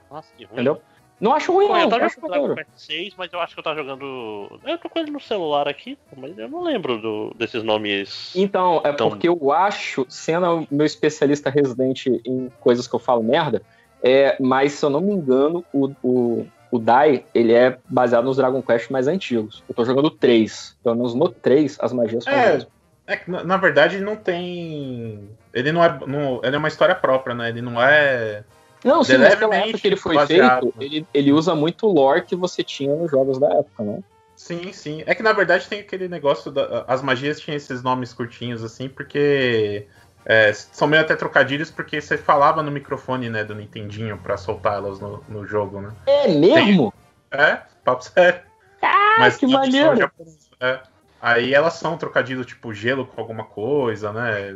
Nossa, 0.10 0.30
que 0.38 0.46
ruim. 0.46 0.53
entendeu? 0.53 0.82
Não 1.19 1.33
acho 1.33 1.51
ruim, 1.51 1.67
não. 1.67 1.80
eu 1.80 1.90
tava 1.90 2.10
jogando 2.10 2.30
Dragon. 2.32 2.56
Quest 2.56 2.69
6, 2.76 3.14
mas 3.17 3.33
eu 3.33 3.40
acho 3.40 3.53
que 3.56 3.60
eu 3.60 3.64
tava 3.64 3.76
jogando. 3.78 4.60
Eu 4.64 4.78
tô 4.78 4.88
com 4.90 5.00
ele 5.00 5.10
no 5.10 5.19
celular 5.19 5.67
aqui, 5.67 5.98
mas 6.16 6.38
eu 6.38 6.48
não 6.48 6.62
lembro 6.64 7.00
do- 7.00 7.33
desses 7.35 7.64
nomes. 7.64 8.33
Então, 8.35 8.82
é 8.83 8.90
Então- 8.92 9.10
porque 9.10 9.28
eu 9.28 9.51
acho, 9.51 10.06
sendo 10.10 10.46
o 10.62 10.67
meu 10.69 10.85
especialista 10.85 11.50
residente 11.50 12.22
em 12.24 12.51
coisas 12.60 12.88
que 12.88 12.94
eu 12.96 13.00
falo 13.00 13.24
merda, 13.24 13.64
é, 14.03 14.38
mas 14.40 14.74
se 14.74 14.85
eu 14.85 14.92
não 14.92 15.01
me 15.01 15.12
engano, 15.12 15.66
o, 15.74 15.90
o, 16.03 16.46
o 16.69 16.78
Dai, 16.78 17.26
ele 17.33 17.51
é 17.51 17.80
baseado 17.90 18.26
nos 18.26 18.38
Dragon 18.38 18.62
Quest 18.62 18.92
mais 18.92 19.08
antigos. 19.08 19.64
Eu 19.67 19.74
tô 19.74 19.83
jogando 19.83 20.12
3. 20.12 20.78
Pelo 20.83 20.96
menos 20.98 21.16
no 21.16 21.30
3, 21.30 21.78
as 21.82 21.92
magias 21.94 22.26
são 22.26 22.32
É, 22.33 22.67
é 23.08 23.17
que 23.17 23.32
na, 23.32 23.44
na 23.44 23.58
verdade 23.58 24.00
não 24.01 24.16
tem. 24.16 25.28
Ele 25.51 25.72
não 25.72 25.83
é. 25.83 26.00
Não, 26.06 26.42
ele 26.44 26.56
é 26.56 26.60
uma 26.60 26.67
história 26.67 26.94
própria, 26.94 27.33
né? 27.33 27.50
Ele 27.50 27.62
não 27.62 27.82
é. 27.82 28.44
Não, 28.88 29.03
sim, 29.03 29.18
mas 29.18 29.36
pela 29.36 29.56
época 29.56 29.78
que 29.80 29.88
ele 29.88 29.96
foi 29.98 30.16
baseado, 30.16 30.72
feito, 30.72 30.82
ele, 30.82 31.08
ele 31.14 31.34
usa 31.34 31.53
muito 31.53 31.86
o 31.88 31.94
lore 31.94 32.26
que 32.26 32.36
você 32.36 32.64
tinha 32.64 32.96
nos 32.96 33.12
jogos 33.12 33.38
da 33.38 33.50
época, 33.50 33.84
né? 33.84 34.00
Sim, 34.36 34.72
sim. 34.72 35.03
É 35.06 35.14
que 35.14 35.22
na 35.22 35.34
verdade 35.34 35.68
tem 35.68 35.80
aquele 35.82 36.08
negócio. 36.08 36.52
Da, 36.52 36.86
as 36.88 37.02
magias 37.02 37.40
tinham 37.40 37.58
esses 37.58 37.84
nomes 37.84 38.14
curtinhos, 38.14 38.64
assim, 38.64 38.88
porque. 38.88 39.88
é, 40.26 40.53
são 40.53 40.88
meio 40.88 41.02
até 41.02 41.16
trocadilhos, 41.16 41.70
porque 41.70 42.00
você 42.00 42.18
falava 42.18 42.64
no 42.64 42.72
microfone, 42.72 43.30
né, 43.30 43.44
do 43.44 43.56
Nintendinho 43.56 44.18
pra 44.18 44.38
soltá-las 44.38 45.00
no, 45.00 45.24
no 45.28 45.46
jogo, 45.46 45.82
né? 45.82 45.92
É 46.06 46.28
mesmo? 46.28 46.94
É, 47.32 47.60
papo 47.84 48.03
sério. 48.03 48.42
Ah, 48.82 49.30
que 49.32 49.48
na 49.48 49.62
versão 49.62 49.82
maneiro! 49.82 49.98
japonesa, 49.98 50.38
é. 50.60 50.80
Aí 51.20 51.53
elas 51.53 51.74
são 51.74 51.98
trocadilhos 51.98 52.46
tipo 52.46 52.74
gelo 52.74 53.06
com 53.06 53.20
alguma 53.20 53.44
coisa, 53.44 54.14
né? 54.14 54.56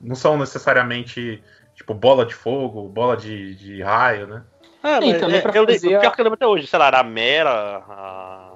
Não 0.00 0.14
são 0.14 0.38
necessariamente 0.38 1.42
tipo 1.74 1.92
bola 1.94 2.24
de 2.24 2.34
fogo, 2.34 2.88
bola 2.88 3.16
de, 3.16 3.54
de 3.54 3.82
raio, 3.82 4.26
né? 4.26 4.42
Ah, 4.82 5.00
Sim, 5.00 5.10
mas 5.12 5.20
também 5.20 5.36
é, 5.38 5.40
pra 5.40 5.56
eu, 5.56 5.64
fazer 5.66 5.86
lembro- 5.86 5.96
a- 5.96 6.00
pior 6.00 6.14
que 6.14 6.20
eu 6.20 6.24
lembro 6.24 6.34
até 6.36 6.46
hoje, 6.46 6.66
sei 6.66 6.78
lá, 6.78 6.86
era 6.88 7.00
a 7.00 7.04
Mera. 7.04 7.82
A, 7.88 8.54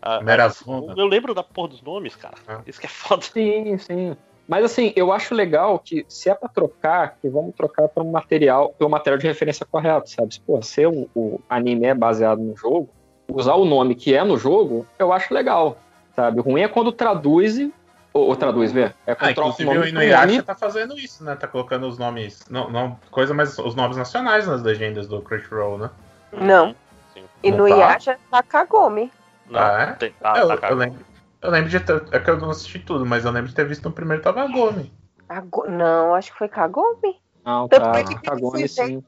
a, 0.00 0.20
Mera 0.22 0.48
Zona. 0.48 0.94
Eu 0.96 1.06
lembro 1.06 1.34
da 1.34 1.42
porra 1.42 1.68
dos 1.68 1.82
nomes, 1.82 2.16
cara. 2.16 2.36
Isso 2.66 2.80
que 2.80 2.86
é 2.86 2.88
foda. 2.88 3.22
Sim, 3.22 3.76
sim. 3.78 4.16
Mas 4.48 4.64
assim, 4.64 4.94
eu 4.96 5.12
acho 5.12 5.34
legal 5.34 5.78
que 5.78 6.06
se 6.08 6.30
é 6.30 6.34
pra 6.34 6.48
trocar, 6.48 7.16
que 7.20 7.28
vamos 7.28 7.54
trocar 7.54 7.86
para 7.88 8.02
um 8.02 8.10
material, 8.10 8.70
pelo 8.78 8.88
material 8.88 9.18
de 9.18 9.26
referência 9.26 9.66
correto, 9.70 10.08
sabe? 10.08 10.40
Pô, 10.46 10.62
se 10.62 10.86
o, 10.86 11.06
o 11.14 11.38
anime 11.50 11.84
é 11.84 11.94
baseado 11.94 12.38
no 12.40 12.56
jogo, 12.56 12.88
usar 13.30 13.54
o 13.56 13.66
nome 13.66 13.94
que 13.94 14.14
é 14.14 14.24
no 14.24 14.38
jogo, 14.38 14.86
eu 14.98 15.12
acho 15.12 15.34
legal, 15.34 15.76
sabe? 16.16 16.40
O 16.40 16.42
ruim 16.42 16.62
é 16.62 16.68
quando 16.68 16.90
traduz 16.92 17.58
e. 17.58 17.70
Ou, 18.18 18.28
ou 18.28 18.36
traduz, 18.36 18.72
vê? 18.72 18.92
É 19.06 19.12
Ah, 19.18 19.26
o 19.26 19.30
inclusive 19.30 19.68
o 19.68 19.72
pro 19.80 19.88
Inuyasha 19.88 20.26
nome. 20.26 20.42
tá 20.42 20.54
fazendo 20.54 20.98
isso, 20.98 21.22
né? 21.22 21.36
Tá 21.36 21.46
colocando 21.46 21.86
os 21.86 21.98
nomes, 21.98 22.44
não, 22.50 22.68
não 22.68 22.98
coisa, 23.10 23.32
mas 23.32 23.56
os 23.58 23.74
nomes 23.74 23.96
nacionais 23.96 24.46
nas 24.46 24.62
legendas 24.62 25.06
do 25.06 25.22
Crunchyroll, 25.22 25.78
né? 25.78 25.90
Não. 26.32 26.74
E 27.42 27.50
Não 27.50 27.58
no 27.58 27.68
tá? 27.68 27.98
Tá 28.30 28.42
Kagome. 28.42 29.12
Não, 29.46 29.60
ah, 29.60 29.82
é? 29.82 29.92
tem- 29.92 30.12
tá- 30.20 30.38
eu, 30.38 30.58
tá 30.58 30.68
eu 30.70 30.76
lembro, 30.76 31.06
eu 31.40 31.50
lembro 31.50 31.70
de 31.70 31.80
ter, 31.80 32.02
é 32.10 32.18
que 32.18 32.28
eu 32.30 32.36
não 32.38 32.50
assisti 32.50 32.80
tudo, 32.80 33.06
mas 33.06 33.24
eu 33.24 33.30
lembro 33.30 33.48
de 33.48 33.54
ter 33.54 33.64
visto 33.64 33.84
no 33.84 33.92
primeiro 33.92 34.22
tava. 34.22 34.42
Ago- 35.28 35.68
Não, 35.68 36.14
acho 36.14 36.32
que 36.32 36.38
foi 36.38 36.48
Kagome. 36.48 37.20
Não, 37.44 37.68
Tanto 37.68 37.84
tá. 37.84 38.00
é 38.00 38.02
nesse 38.58 38.80
ver- 38.80 38.86
sim. 38.86 39.04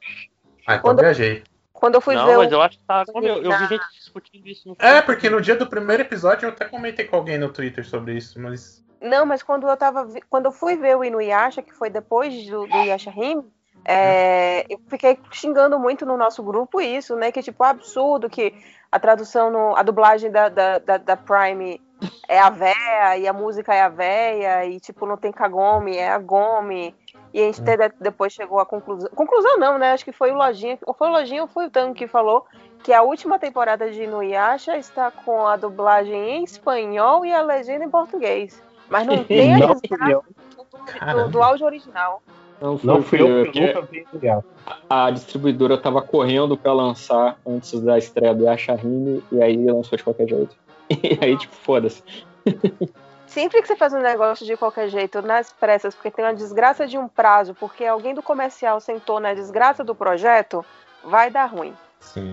Ah, 0.66 0.74
então 0.76 0.82
Quando- 0.82 1.00
viajei. 1.00 1.42
Quando 1.72 1.94
eu 1.96 2.00
fui 2.00 2.14
não, 2.14 2.26
ver 2.26 2.36
mas 2.36 2.52
o- 2.52 2.54
eu 2.54 2.62
acho 2.62 2.78
que 2.78 2.84
tá. 2.84 3.04
Eu, 3.14 3.22
eu 3.42 3.58
vi 3.58 3.66
gente 3.66 3.84
discutindo 4.10 4.46
isso 4.48 4.68
no 4.68 4.76
É, 4.78 5.00
porque 5.00 5.30
no 5.30 5.40
dia 5.40 5.54
do 5.54 5.66
primeiro 5.66 6.02
episódio 6.02 6.46
eu 6.46 6.50
até 6.50 6.64
comentei 6.66 7.04
com 7.06 7.16
alguém 7.16 7.38
no 7.38 7.52
Twitter 7.52 7.86
sobre 7.86 8.16
isso, 8.16 8.40
mas. 8.40 8.84
Não, 9.00 9.24
mas 9.24 9.42
quando 9.42 9.68
eu 9.68 9.76
tava. 9.76 10.06
Quando 10.28 10.46
eu 10.46 10.52
fui 10.52 10.76
ver 10.76 10.96
o 10.96 11.04
Inuyasha, 11.04 11.62
que 11.62 11.72
foi 11.72 11.88
depois 11.88 12.46
do, 12.46 12.66
do 12.66 12.76
Yasha 12.76 13.10
Hime, 13.10 13.44
é, 13.84 14.66
eu 14.68 14.78
fiquei 14.88 15.18
xingando 15.30 15.78
muito 15.78 16.04
no 16.04 16.16
nosso 16.16 16.42
grupo 16.42 16.80
isso, 16.80 17.16
né? 17.16 17.32
Que 17.32 17.42
tipo, 17.42 17.62
absurdo 17.64 18.28
que 18.28 18.52
a 18.92 18.98
tradução, 18.98 19.50
no, 19.50 19.76
a 19.76 19.82
dublagem 19.82 20.30
da, 20.30 20.48
da, 20.48 20.78
da, 20.78 20.96
da 20.98 21.16
Prime 21.16 21.80
é 22.28 22.38
a 22.38 22.50
véia 22.50 23.18
e 23.18 23.26
a 23.26 23.32
música 23.32 23.74
é 23.74 23.82
a 23.82 23.88
véia, 23.88 24.66
e 24.66 24.80
tipo, 24.80 25.06
não 25.06 25.16
tem 25.16 25.32
Kagome, 25.32 25.96
é 25.96 26.10
a 26.10 26.18
Gome. 26.18 26.94
E 27.32 27.40
a 27.40 27.44
gente 27.44 27.60
até 27.62 27.88
de- 27.88 27.94
depois 28.00 28.32
chegou 28.32 28.58
à 28.58 28.66
conclusão. 28.66 29.08
Conclusão 29.14 29.56
não, 29.58 29.78
né? 29.78 29.92
Acho 29.92 30.04
que 30.04 30.12
foi 30.12 30.32
o 30.32 30.34
Lojinha. 30.34 30.78
Ou 30.84 30.92
foi 30.92 31.08
o 31.08 31.12
Lojinha 31.12 31.42
ou 31.42 31.48
foi 31.48 31.66
o 31.66 31.70
Tango 31.70 31.94
que 31.94 32.08
falou 32.08 32.44
que 32.82 32.92
a 32.92 33.02
última 33.02 33.38
temporada 33.38 33.90
de 33.90 34.02
Inuyasha 34.02 34.76
está 34.76 35.10
com 35.10 35.46
a 35.46 35.56
dublagem 35.56 36.14
em 36.14 36.44
espanhol 36.44 37.24
e 37.24 37.32
a 37.32 37.42
legenda 37.42 37.84
em 37.84 37.90
português. 37.90 38.62
Mas 38.88 39.06
não 39.06 39.22
tem 39.24 39.54
a 39.54 39.58
Não 39.58 40.08
eu. 40.08 40.24
do, 41.14 41.28
do 41.30 41.42
áudio 41.42 41.66
original. 41.66 42.22
Não, 42.60 42.78
Não 42.82 43.02
fui 43.02 43.20
eu, 43.20 43.46
nunca 43.46 43.82
vi 43.82 44.06
Inuyasha. 44.12 44.44
A 44.88 45.10
distribuidora 45.10 45.78
tava 45.78 46.02
correndo 46.02 46.56
pra 46.56 46.72
lançar 46.72 47.38
antes 47.46 47.80
da 47.80 47.96
estreia 47.96 48.34
do 48.34 48.44
Yashahime, 48.44 49.22
e 49.32 49.42
aí 49.42 49.56
lançou 49.66 49.96
de 49.96 50.04
qualquer 50.04 50.28
jeito. 50.28 50.56
E 50.90 51.16
aí, 51.24 51.38
tipo, 51.38 51.54
foda-se. 51.54 52.02
Sempre 53.24 53.62
que 53.62 53.68
você 53.68 53.76
faz 53.76 53.92
um 53.92 54.00
negócio 54.00 54.44
de 54.44 54.56
qualquer 54.56 54.88
jeito, 54.88 55.22
nas 55.22 55.52
pressas, 55.52 55.94
porque 55.94 56.10
tem 56.10 56.24
uma 56.24 56.34
desgraça 56.34 56.84
de 56.84 56.98
um 56.98 57.06
prazo, 57.06 57.54
porque 57.54 57.84
alguém 57.84 58.12
do 58.12 58.20
comercial 58.20 58.80
sentou 58.80 59.20
na 59.20 59.32
desgraça 59.32 59.84
do 59.84 59.94
projeto, 59.94 60.64
vai 61.04 61.30
dar 61.30 61.46
ruim. 61.46 61.72
Sim. 62.00 62.32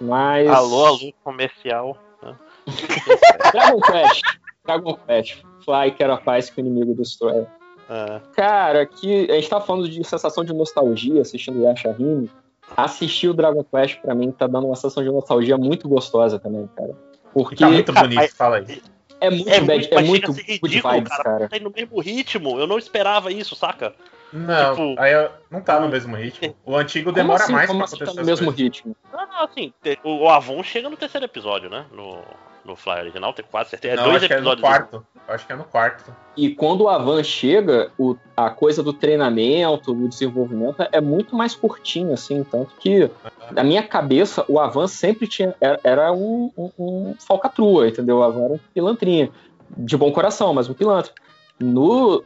Mas. 0.00 0.48
Alô, 0.48 0.86
alô, 0.86 1.12
comercial. 1.24 1.96
né? 2.22 2.34
Dragon 3.52 3.80
Quest. 3.80 4.22
Dragon 4.64 4.94
Quest. 5.06 5.42
Fly 5.64 5.90
que 5.96 6.02
era 6.02 6.14
a 6.14 6.18
paz 6.18 6.50
que 6.50 6.60
o 6.60 6.64
inimigo 6.64 6.94
destrói. 6.94 7.46
É. 7.88 8.20
Cara, 8.34 8.84
que 8.86 9.30
a 9.30 9.34
gente 9.34 9.48
tá 9.48 9.60
falando 9.60 9.88
de 9.88 10.02
sensação 10.04 10.44
de 10.44 10.52
nostalgia 10.52 11.20
assistindo 11.22 11.62
Yashahime. 11.62 12.30
Assistir 12.76 13.28
o 13.28 13.34
Dragon 13.34 13.62
Quest 13.64 14.00
pra 14.00 14.12
mim 14.14 14.32
tá 14.32 14.46
dando 14.48 14.66
uma 14.66 14.74
sensação 14.74 15.02
de 15.02 15.08
nostalgia 15.10 15.56
muito 15.56 15.88
gostosa 15.88 16.38
também, 16.38 16.68
cara. 16.76 16.94
Porque 17.32 17.54
Tá 17.56 17.68
muito 17.70 17.92
cara, 17.92 18.06
bonito, 18.08 18.18
mas- 18.20 18.34
fala 18.34 18.56
aí. 18.58 18.82
é 19.20 19.30
muito, 19.30 19.48
É 19.48 19.60
bad- 19.60 19.66
muito, 19.78 19.92
é 19.92 19.94
mas 19.94 20.08
muito 20.08 20.32
ridículo, 20.32 20.92
vibes, 20.94 21.08
cara. 21.10 21.22
cara. 21.24 21.48
Tá 21.48 21.56
indo 21.56 21.64
no 21.66 21.70
mesmo 21.70 22.00
ritmo. 22.00 22.58
Eu 22.58 22.66
não 22.66 22.76
esperava 22.76 23.30
isso, 23.30 23.54
saca? 23.54 23.94
Não, 24.36 24.74
Tipo- 24.74 25.00
aí 25.00 25.12
eu- 25.12 25.30
não 25.50 25.60
tá 25.60 25.80
no 25.80 25.88
mesmo 25.88 26.14
ritmo. 26.16 26.54
O 26.64 26.76
antigo 26.76 27.10
demora 27.12 27.44
assim, 27.44 27.52
mais 27.52 27.66
como 27.66 27.78
pra 27.78 27.84
assim 27.86 27.96
acontecer 27.96 28.16
tá 28.16 28.20
no 28.22 28.26
mesmo 28.26 28.46
coisas. 28.46 28.60
ritmo? 28.62 28.96
Não, 29.12 29.26
não, 29.26 29.44
assim, 29.44 29.72
o 30.04 30.24
o 30.24 30.28
Avon 30.28 30.62
chega 30.62 30.88
no 30.90 30.96
terceiro 30.96 31.24
episódio, 31.24 31.70
né? 31.70 31.86
No, 31.92 32.18
no 32.64 32.74
Fly 32.76 32.98
original, 33.00 33.32
tenho 33.32 33.48
quase 33.48 33.70
certeza. 33.70 33.94
É 33.94 33.96
Não, 33.96 34.04
dois 34.04 34.16
acho 34.16 34.26
que 34.26 34.32
é 34.34 34.36
no 34.40 34.52
episódios. 34.52 34.60
quarto. 34.68 35.06
Acho 35.28 35.46
que 35.46 35.52
é 35.52 35.56
no 35.56 35.64
quarto. 35.64 36.14
E 36.36 36.54
quando 36.54 36.82
o 36.82 36.88
Avan 36.88 37.22
chega, 37.22 37.90
o- 37.98 38.16
a 38.36 38.50
coisa 38.50 38.82
do 38.82 38.92
treinamento, 38.92 39.92
do 39.92 40.08
desenvolvimento 40.08 40.86
é 40.92 41.00
muito 41.00 41.34
mais 41.34 41.54
curtinho, 41.54 42.12
assim, 42.12 42.44
tanto 42.44 42.74
que 42.78 43.10
na 43.50 43.64
minha 43.64 43.82
cabeça 43.82 44.44
o 44.48 44.60
Avan 44.60 44.86
sempre 44.86 45.26
tinha 45.26 45.54
era, 45.60 45.80
era 45.82 46.12
um, 46.12 46.52
um, 46.56 46.70
um 46.78 47.14
falcatrua, 47.18 47.88
entendeu? 47.88 48.18
O 48.18 48.22
Avan 48.22 48.44
era 48.44 48.52
um 48.54 48.60
pilantrinha 48.74 49.30
de 49.76 49.96
bom 49.96 50.12
coração, 50.12 50.52
mas 50.54 50.68
um 50.68 50.74
pilantra. 50.74 51.12
No 51.58 52.22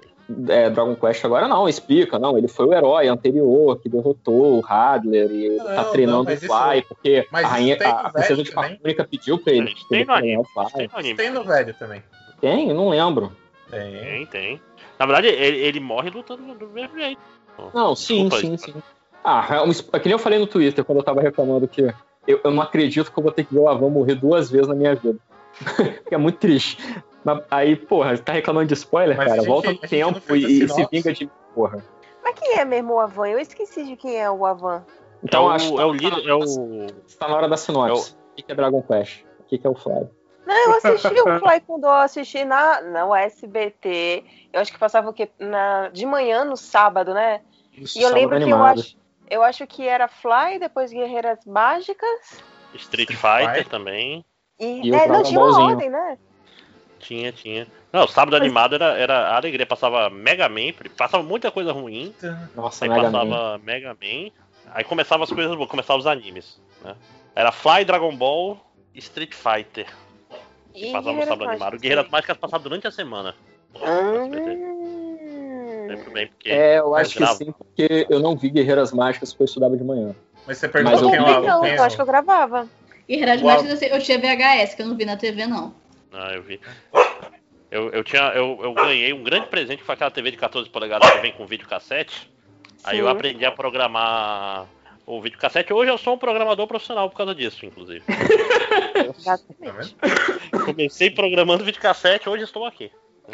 é, 0.48 0.70
Dragon 0.70 0.94
Quest 0.96 1.24
agora 1.24 1.48
não, 1.48 1.68
explica, 1.68 2.18
não, 2.18 2.36
ele 2.38 2.48
foi 2.48 2.66
o 2.66 2.74
herói 2.74 3.08
anterior 3.08 3.78
que 3.80 3.88
derrotou 3.88 4.58
o 4.60 4.64
Hadler 4.66 5.30
e 5.30 5.46
ele 5.46 5.56
tá 5.56 5.84
Não, 5.84 5.90
treinando 5.92 6.24
não, 6.24 6.32
o 6.32 6.36
Fly, 6.36 6.78
isso- 6.78 6.88
porque 6.88 7.26
a 7.32 7.40
rainha, 7.40 7.78
tem 7.78 7.86
a 7.88 8.10
princesa 8.10 8.42
de. 8.42 8.50
Fábrica 8.50 9.04
pediu 9.04 9.38
pra 9.38 9.52
ele, 9.52 9.74
Tem 9.88 10.04
no 10.04 10.14
treinar 10.14 10.40
o 10.40 10.44
Fly. 10.44 10.72
Tem 10.74 10.88
no 10.88 10.98
anime. 10.98 11.16
Tem 11.16 11.30
no 11.30 11.44
velho 11.44 11.74
também. 11.74 12.02
Tem? 12.40 12.72
Não 12.72 12.88
lembro. 12.88 13.32
Tem, 13.70 14.26
tem. 14.26 14.60
Na 14.98 15.06
verdade, 15.06 15.28
ele, 15.28 15.58
ele 15.58 15.80
morre 15.80 16.10
lutando 16.10 16.54
do 16.54 16.68
mesmo 16.68 16.98
jeito. 16.98 17.20
Não, 17.74 17.94
sim, 17.94 18.28
Desculpa, 18.28 18.36
sim, 18.38 18.56
sim. 18.56 18.74
Ah, 19.22 19.46
é 19.50 19.60
um 19.62 19.70
é 19.70 19.98
que 19.98 20.06
nem 20.06 20.12
eu 20.12 20.18
falei 20.18 20.38
no 20.38 20.46
Twitter 20.46 20.82
quando 20.84 20.98
eu 20.98 21.04
tava 21.04 21.20
reclamando 21.20 21.68
que 21.68 21.82
eu, 22.26 22.40
eu 22.42 22.50
não 22.50 22.62
acredito 22.62 23.12
que 23.12 23.18
eu 23.18 23.22
vou 23.22 23.32
ter 23.32 23.44
que 23.44 23.52
ver 23.52 23.60
o 23.60 23.68
Avan 23.68 23.90
morrer 23.90 24.14
duas 24.14 24.50
vezes 24.50 24.66
na 24.66 24.74
minha 24.74 24.94
vida. 24.94 25.18
que 26.08 26.14
é 26.14 26.18
muito 26.18 26.38
triste. 26.38 26.78
Mas 27.24 27.42
aí, 27.50 27.76
porra, 27.76 28.16
tá 28.18 28.32
reclamando 28.32 28.68
de 28.68 28.74
spoiler, 28.74 29.16
Mas 29.16 29.26
a 29.26 29.30
cara? 29.30 29.40
gente- 29.42 29.48
Volta 29.50 29.72
no 29.72 29.78
tempo 29.78 30.36
e, 30.36 30.64
e 30.64 30.68
se 30.68 30.86
vinga 30.90 31.12
de 31.12 31.24
mim, 31.26 31.30
porra. 31.54 31.84
Mas 32.22 32.38
quem 32.38 32.58
é 32.58 32.64
mesmo 32.64 32.94
o 32.94 33.00
Avan? 33.00 33.28
Eu 33.28 33.38
esqueci 33.38 33.84
de 33.84 33.96
quem 33.96 34.16
é 34.16 34.30
o 34.30 34.44
Avan. 34.46 34.84
Então 35.22 35.44
é 35.44 35.46
o, 35.46 35.50
acho 35.50 35.74
que 35.74 35.80
é 35.80 35.84
o 35.84 35.92
líder, 35.92 36.28
é 36.28 36.34
o. 36.34 36.86
tá 37.18 37.28
na 37.28 37.36
hora 37.36 37.48
da 37.48 37.56
sinopse. 37.56 38.14
O 38.32 38.34
que 38.36 38.42
que 38.42 38.52
é 38.52 38.54
Dragon 38.54 38.82
Quest? 38.82 39.24
O 39.38 39.42
que 39.44 39.58
que 39.58 39.66
é 39.66 39.70
o 39.70 39.74
Fly? 39.74 40.08
Não, 40.46 40.56
eu 40.70 40.74
assisti 40.74 41.20
o 41.20 41.38
Fly 41.38 41.60
quando 41.66 41.84
eu 41.84 41.92
assisti 41.92 42.44
na, 42.44 42.80
não, 42.80 43.14
SBT. 43.14 44.24
Eu 44.52 44.60
acho 44.60 44.72
que 44.72 44.78
passava 44.78 45.10
o 45.10 45.12
quê? 45.12 45.28
Na, 45.38 45.88
de 45.88 46.06
manhã 46.06 46.44
no 46.44 46.56
sábado, 46.56 47.12
né? 47.12 47.42
Isso, 47.76 47.98
e 47.98 48.02
eu 48.02 48.12
lembro 48.12 48.38
que 48.42 48.50
eu 48.50 48.62
acho, 48.62 48.96
eu 49.28 49.42
acho 49.42 49.66
que 49.66 49.86
era 49.86 50.08
Fly, 50.08 50.58
depois 50.58 50.90
Guerreiras 50.90 51.44
Mágicas. 51.44 52.42
Street 52.74 53.10
Fighter 53.10 53.68
também. 53.68 54.24
E, 54.58 54.88
E 54.88 54.94
é, 54.94 55.06
não, 55.06 55.22
tinha 55.22 55.40
uma 55.40 55.64
ordem, 55.66 55.90
né? 55.90 56.18
Tinha, 57.00 57.32
tinha. 57.32 57.66
Não, 57.92 58.04
o 58.04 58.08
sábado 58.08 58.36
animado 58.36 58.74
era, 58.76 58.96
era 58.96 59.18
a 59.30 59.36
alegria. 59.36 59.66
Passava 59.66 60.08
Mega 60.10 60.48
Man, 60.48 60.72
passava 60.96 61.22
muita 61.24 61.50
coisa 61.50 61.72
ruim. 61.72 62.14
Nossa, 62.54 62.84
aí 62.84 62.88
Mega 62.90 63.02
passava 63.10 63.58
Mega 63.58 63.88
Man. 64.00 64.30
Aí 64.72 64.84
começava 64.84 65.24
as 65.24 65.30
coisas 65.32 65.54
boas, 65.56 65.68
começava 65.68 65.98
os 65.98 66.06
animes. 66.06 66.60
Né? 66.84 66.94
Era 67.34 67.50
Fly, 67.50 67.84
Dragon 67.84 68.14
Ball, 68.14 68.58
Street 68.94 69.32
Fighter. 69.34 69.86
E 70.74 70.82
Que 70.86 70.92
passava 70.92 71.12
no 71.16 71.22
sábado 71.24 71.48
animado. 71.50 71.78
Guerreiras 71.78 72.08
Mágicas 72.08 72.36
passava 72.36 72.62
durante 72.62 72.86
a 72.86 72.90
semana. 72.90 73.34
Lembro 75.88 76.10
bem, 76.12 76.26
porque. 76.28 76.50
É, 76.50 76.78
eu 76.78 76.94
acho 76.94 77.16
que 77.16 77.26
sim, 77.26 77.52
porque 77.52 78.06
eu 78.08 78.20
não 78.20 78.36
vi 78.36 78.50
Guerreiras 78.50 78.92
Mágicas 78.92 79.32
porque 79.32 79.42
eu 79.42 79.46
estudava 79.46 79.76
de 79.76 79.82
manhã. 79.84 80.14
Mas 80.46 80.58
você 80.58 80.66
Mas 80.66 80.72
perguntou 80.72 81.02
eu 81.04 81.10
quem 81.10 81.18
é 81.20 81.24
vi. 81.24 81.30
o 81.38 81.42
Não, 81.46 81.60
quem 81.62 81.70
é 81.70 81.78
eu 81.78 81.82
acho 81.82 81.96
que 81.96 82.02
o- 82.02 82.04
eu 82.04 82.06
gravava. 82.06 82.68
Guerreiras. 83.08 83.42
Mágicas 83.42 83.82
eu 83.82 84.00
tinha 84.00 84.18
VHS, 84.18 84.74
que 84.74 84.82
eu 84.82 84.86
não 84.86 84.96
vi 84.96 85.04
na 85.04 85.16
TV, 85.16 85.46
não. 85.46 85.74
Ah, 86.12 86.32
eu 86.34 86.42
vi. 86.42 86.60
Eu, 87.70 87.88
eu, 87.90 88.02
tinha, 88.02 88.22
eu, 88.34 88.58
eu 88.62 88.72
ganhei 88.74 89.12
um 89.12 89.22
grande 89.22 89.46
presente 89.46 89.78
que 89.78 89.84
foi 89.84 89.94
aquela 89.94 90.10
TV 90.10 90.30
de 90.32 90.36
14 90.36 90.68
polegadas 90.68 91.08
que 91.10 91.18
vem 91.18 91.32
com 91.32 91.46
videocassete. 91.46 92.30
Aí 92.82 92.98
eu 92.98 93.08
aprendi 93.08 93.44
a 93.44 93.52
programar 93.52 94.66
o 95.06 95.20
videocassete. 95.20 95.72
Hoje 95.72 95.90
eu 95.90 95.98
sou 95.98 96.14
um 96.14 96.18
programador 96.18 96.66
profissional 96.66 97.08
por 97.08 97.16
causa 97.16 97.34
disso, 97.34 97.64
inclusive. 97.64 98.02
Exatamente. 99.16 99.96
Comecei 100.64 101.10
programando 101.10 101.64
videocassete, 101.64 102.28
hoje 102.28 102.44
estou 102.44 102.64
aqui. 102.64 102.90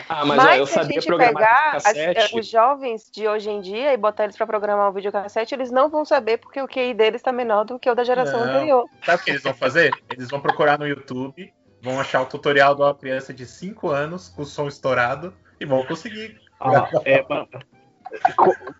Ah, 0.08 0.26
mas, 0.26 0.36
Mas, 0.36 0.48
ó, 0.48 0.54
eu 0.56 0.66
se 0.66 0.78
a 0.78 0.82
sabia 0.82 1.00
gente 1.00 1.06
programar 1.06 1.34
pegar 1.34 1.76
as- 1.76 1.82
cassete. 1.84 2.34
é, 2.34 2.38
os 2.38 2.46
jovens 2.46 3.10
de 3.10 3.26
hoje 3.26 3.48
em 3.48 3.60
dia 3.62 3.94
e 3.94 3.96
botar 3.96 4.24
eles 4.24 4.36
pra 4.36 4.46
programar 4.46 4.90
um 4.90 4.92
videocassete, 4.92 5.54
eles 5.54 5.70
não 5.70 5.88
vão 5.88 6.04
saber 6.04 6.36
porque 6.36 6.60
o 6.60 6.68
QI 6.68 6.92
deles 6.92 7.22
tá 7.22 7.32
menor 7.32 7.64
do 7.64 7.78
que 7.78 7.88
o 7.88 7.94
da 7.94 8.04
geração 8.04 8.40
Não. 8.44 8.48
anterior. 8.54 8.84
Sabe 9.06 9.22
o 9.22 9.24
que 9.24 9.30
eles 9.30 9.42
vão 9.42 9.54
fazer? 9.54 9.90
Eles 10.12 10.28
vão 10.28 10.38
procurar 10.40 10.78
no 10.78 10.86
YouTube, 10.86 11.50
vão 11.86 12.00
achar 12.00 12.20
o 12.22 12.26
tutorial 12.26 12.74
de 12.74 12.82
uma 12.82 12.94
criança 12.94 13.32
de 13.32 13.46
5 13.46 13.88
anos 13.88 14.28
com 14.28 14.42
o 14.42 14.46
som 14.46 14.66
estourado 14.66 15.32
e 15.60 15.64
vão 15.64 15.84
conseguir. 15.86 16.40
Ah, 16.60 16.88
é, 17.04 17.24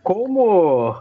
como 0.03 1.01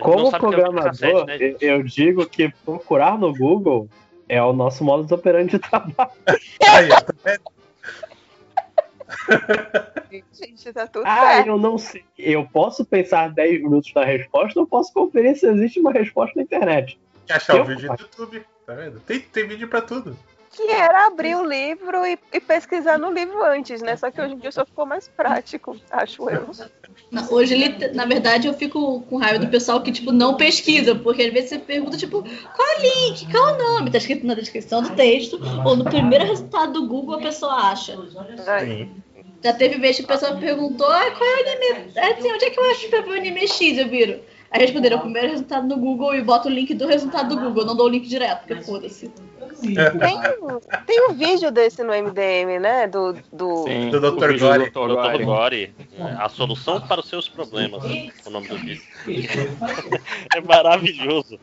como 0.00 0.28
é 0.28 0.38
programador, 0.38 0.92
videocassete, 0.92 1.44
né, 1.52 1.56
eu- 1.60 1.82
digo 1.82 2.24
que 2.26 2.48
procurar 2.64 3.18
no 3.18 3.34
Google 3.34 3.88
é 4.28 4.42
o 4.42 4.52
nosso 4.54 4.82
modus 4.82 5.12
operandi 5.12 5.50
de 5.52 5.58
trabalho. 5.58 6.10
Aí, 6.66 6.88
tá 6.88 7.14
vendo? 7.22 7.42
Gente, 10.32 10.72
tá 10.72 10.86
tudo 10.86 11.04
Ah, 11.06 11.34
certo. 11.34 11.48
eu 11.48 11.58
não 11.58 11.76
sei. 11.76 12.04
Eu 12.18 12.46
posso 12.46 12.84
pensar 12.84 13.30
10 13.30 13.62
minutos 13.62 13.92
na 13.94 14.04
resposta 14.04 14.58
ou 14.58 14.66
posso 14.66 14.92
conferir 14.92 15.36
se 15.36 15.46
existe 15.46 15.80
uma 15.80 15.92
resposta 15.92 16.32
na 16.36 16.42
internet. 16.42 16.98
Quer 17.26 17.34
achar 17.34 17.60
o 17.60 17.64
vídeo 17.64 17.88
no 17.90 17.96
YouTube, 17.98 18.44
tá 18.66 18.74
vendo? 18.74 19.00
Tem, 19.00 19.20
tem 19.20 19.46
vídeo 19.46 19.68
pra 19.68 19.82
tudo. 19.82 20.16
Que 20.52 20.70
era 20.70 21.06
abrir 21.06 21.34
o 21.34 21.44
livro 21.44 22.04
e, 22.04 22.18
e 22.30 22.40
pesquisar 22.40 22.98
no 22.98 23.10
livro 23.10 23.42
antes, 23.42 23.80
né? 23.80 23.96
Só 23.96 24.10
que 24.10 24.20
hoje 24.20 24.34
em 24.34 24.38
dia 24.38 24.52
só 24.52 24.66
ficou 24.66 24.84
mais 24.84 25.08
prático, 25.08 25.76
acho 25.90 26.28
eu. 26.28 26.50
Hoje, 27.30 27.56
na 27.94 28.04
verdade, 28.04 28.48
eu 28.48 28.54
fico 28.54 29.00
com 29.02 29.16
raiva 29.16 29.38
do 29.38 29.48
pessoal 29.48 29.82
que, 29.82 29.90
tipo, 29.90 30.12
não 30.12 30.36
pesquisa, 30.36 30.94
porque 30.94 31.22
às 31.22 31.32
vezes 31.32 31.50
você 31.50 31.58
pergunta, 31.58 31.96
tipo, 31.96 32.22
qual 32.22 32.68
é 32.68 32.78
o 32.78 32.82
link, 32.82 33.30
qual 33.30 33.48
é 33.48 33.52
o 33.52 33.58
nome? 33.58 33.90
Tá 33.90 33.98
escrito 33.98 34.26
na 34.26 34.34
descrição 34.34 34.82
do 34.82 34.90
texto, 34.94 35.40
ou 35.64 35.74
no 35.74 35.84
primeiro 35.84 36.26
resultado 36.26 36.72
do 36.74 36.86
Google 36.86 37.16
a 37.16 37.22
pessoa 37.22 37.54
acha. 37.70 37.96
Sim. 38.60 38.90
Já 39.42 39.52
teve 39.54 39.78
vez 39.78 39.96
que 39.96 40.04
a 40.04 40.08
pessoa 40.08 40.36
perguntou, 40.36 40.86
ah, 40.86 41.10
qual 41.10 41.28
é 41.28 41.34
o 41.34 41.40
anime? 41.40 41.92
É 41.96 42.12
assim, 42.12 42.30
onde 42.30 42.44
é 42.44 42.50
que 42.50 42.60
eu 42.60 42.70
acho 42.70 42.88
pra 42.88 43.00
ver 43.00 43.10
o 43.10 43.14
anime 43.14 43.48
X, 43.48 43.78
eu 43.78 43.88
viro? 43.88 44.20
Aí 44.52 44.60
responderam, 44.60 44.98
o 44.98 45.00
primeiro 45.00 45.28
resultado 45.28 45.66
no 45.66 45.76
Google 45.76 46.14
e 46.14 46.22
boto 46.22 46.48
o 46.48 46.50
link 46.50 46.74
do 46.74 46.86
resultado 46.86 47.34
do 47.34 47.40
Google, 47.40 47.64
não 47.64 47.74
dou 47.74 47.86
o 47.86 47.88
link 47.88 48.06
direto, 48.06 48.46
porque 48.46 48.62
foda-se. 48.62 49.10
Tem, 49.62 50.84
tem 50.86 51.08
um 51.08 51.14
vídeo 51.14 51.50
desse 51.50 51.82
no 51.82 51.92
MDM, 51.92 52.58
né? 52.60 52.86
Do. 52.86 53.16
do... 53.32 53.64
Sim, 53.64 53.90
Do 53.90 54.00
Dr. 54.00 54.38
Gore. 54.38 54.70
do 54.70 54.88
Dr. 54.88 54.94
Gore. 54.94 55.24
Gore, 55.24 55.74
a 56.18 56.28
solução 56.28 56.80
para 56.80 57.00
os 57.00 57.08
seus 57.08 57.28
problemas, 57.28 57.82
o 58.26 58.30
nome 58.30 58.48
do 58.48 58.56
vídeo. 58.56 58.82
é 60.34 60.40
maravilhoso. 60.40 61.38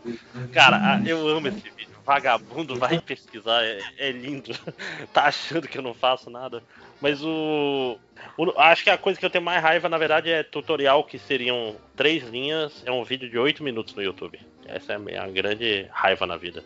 Cara, 0.51 1.01
eu 1.05 1.27
amo 1.29 1.47
esse 1.47 1.61
vídeo. 1.61 1.89
Vagabundo, 2.05 2.75
vai 2.75 2.99
pesquisar, 2.99 3.63
é, 3.63 3.79
é 3.97 4.11
lindo. 4.11 4.51
Tá 5.13 5.25
achando 5.25 5.67
que 5.67 5.77
eu 5.77 5.81
não 5.81 5.93
faço 5.93 6.29
nada. 6.29 6.61
Mas 7.01 7.23
o, 7.23 7.97
o- 8.37 8.53
Acho 8.59 8.83
que 8.83 8.89
a 8.89 8.97
coisa 8.97 9.19
que 9.19 9.25
eu 9.25 9.29
tenho 9.29 9.43
mais 9.43 9.61
raiva, 9.61 9.87
na 9.87 9.97
verdade, 9.97 10.29
é 10.29 10.43
tutorial 10.43 11.03
que 11.03 11.17
seriam 11.17 11.75
três 11.95 12.23
linhas. 12.27 12.83
É 12.85 12.91
um 12.91 13.03
vídeo 13.03 13.29
de 13.29 13.37
oito 13.37 13.63
minutos 13.63 13.93
no 13.95 14.01
YouTube. 14.01 14.39
Essa 14.65 14.93
é 14.93 14.95
a 14.95 14.99
minha 14.99 15.25
grande 15.27 15.87
raiva 15.91 16.25
na 16.27 16.37
vida. 16.37 16.63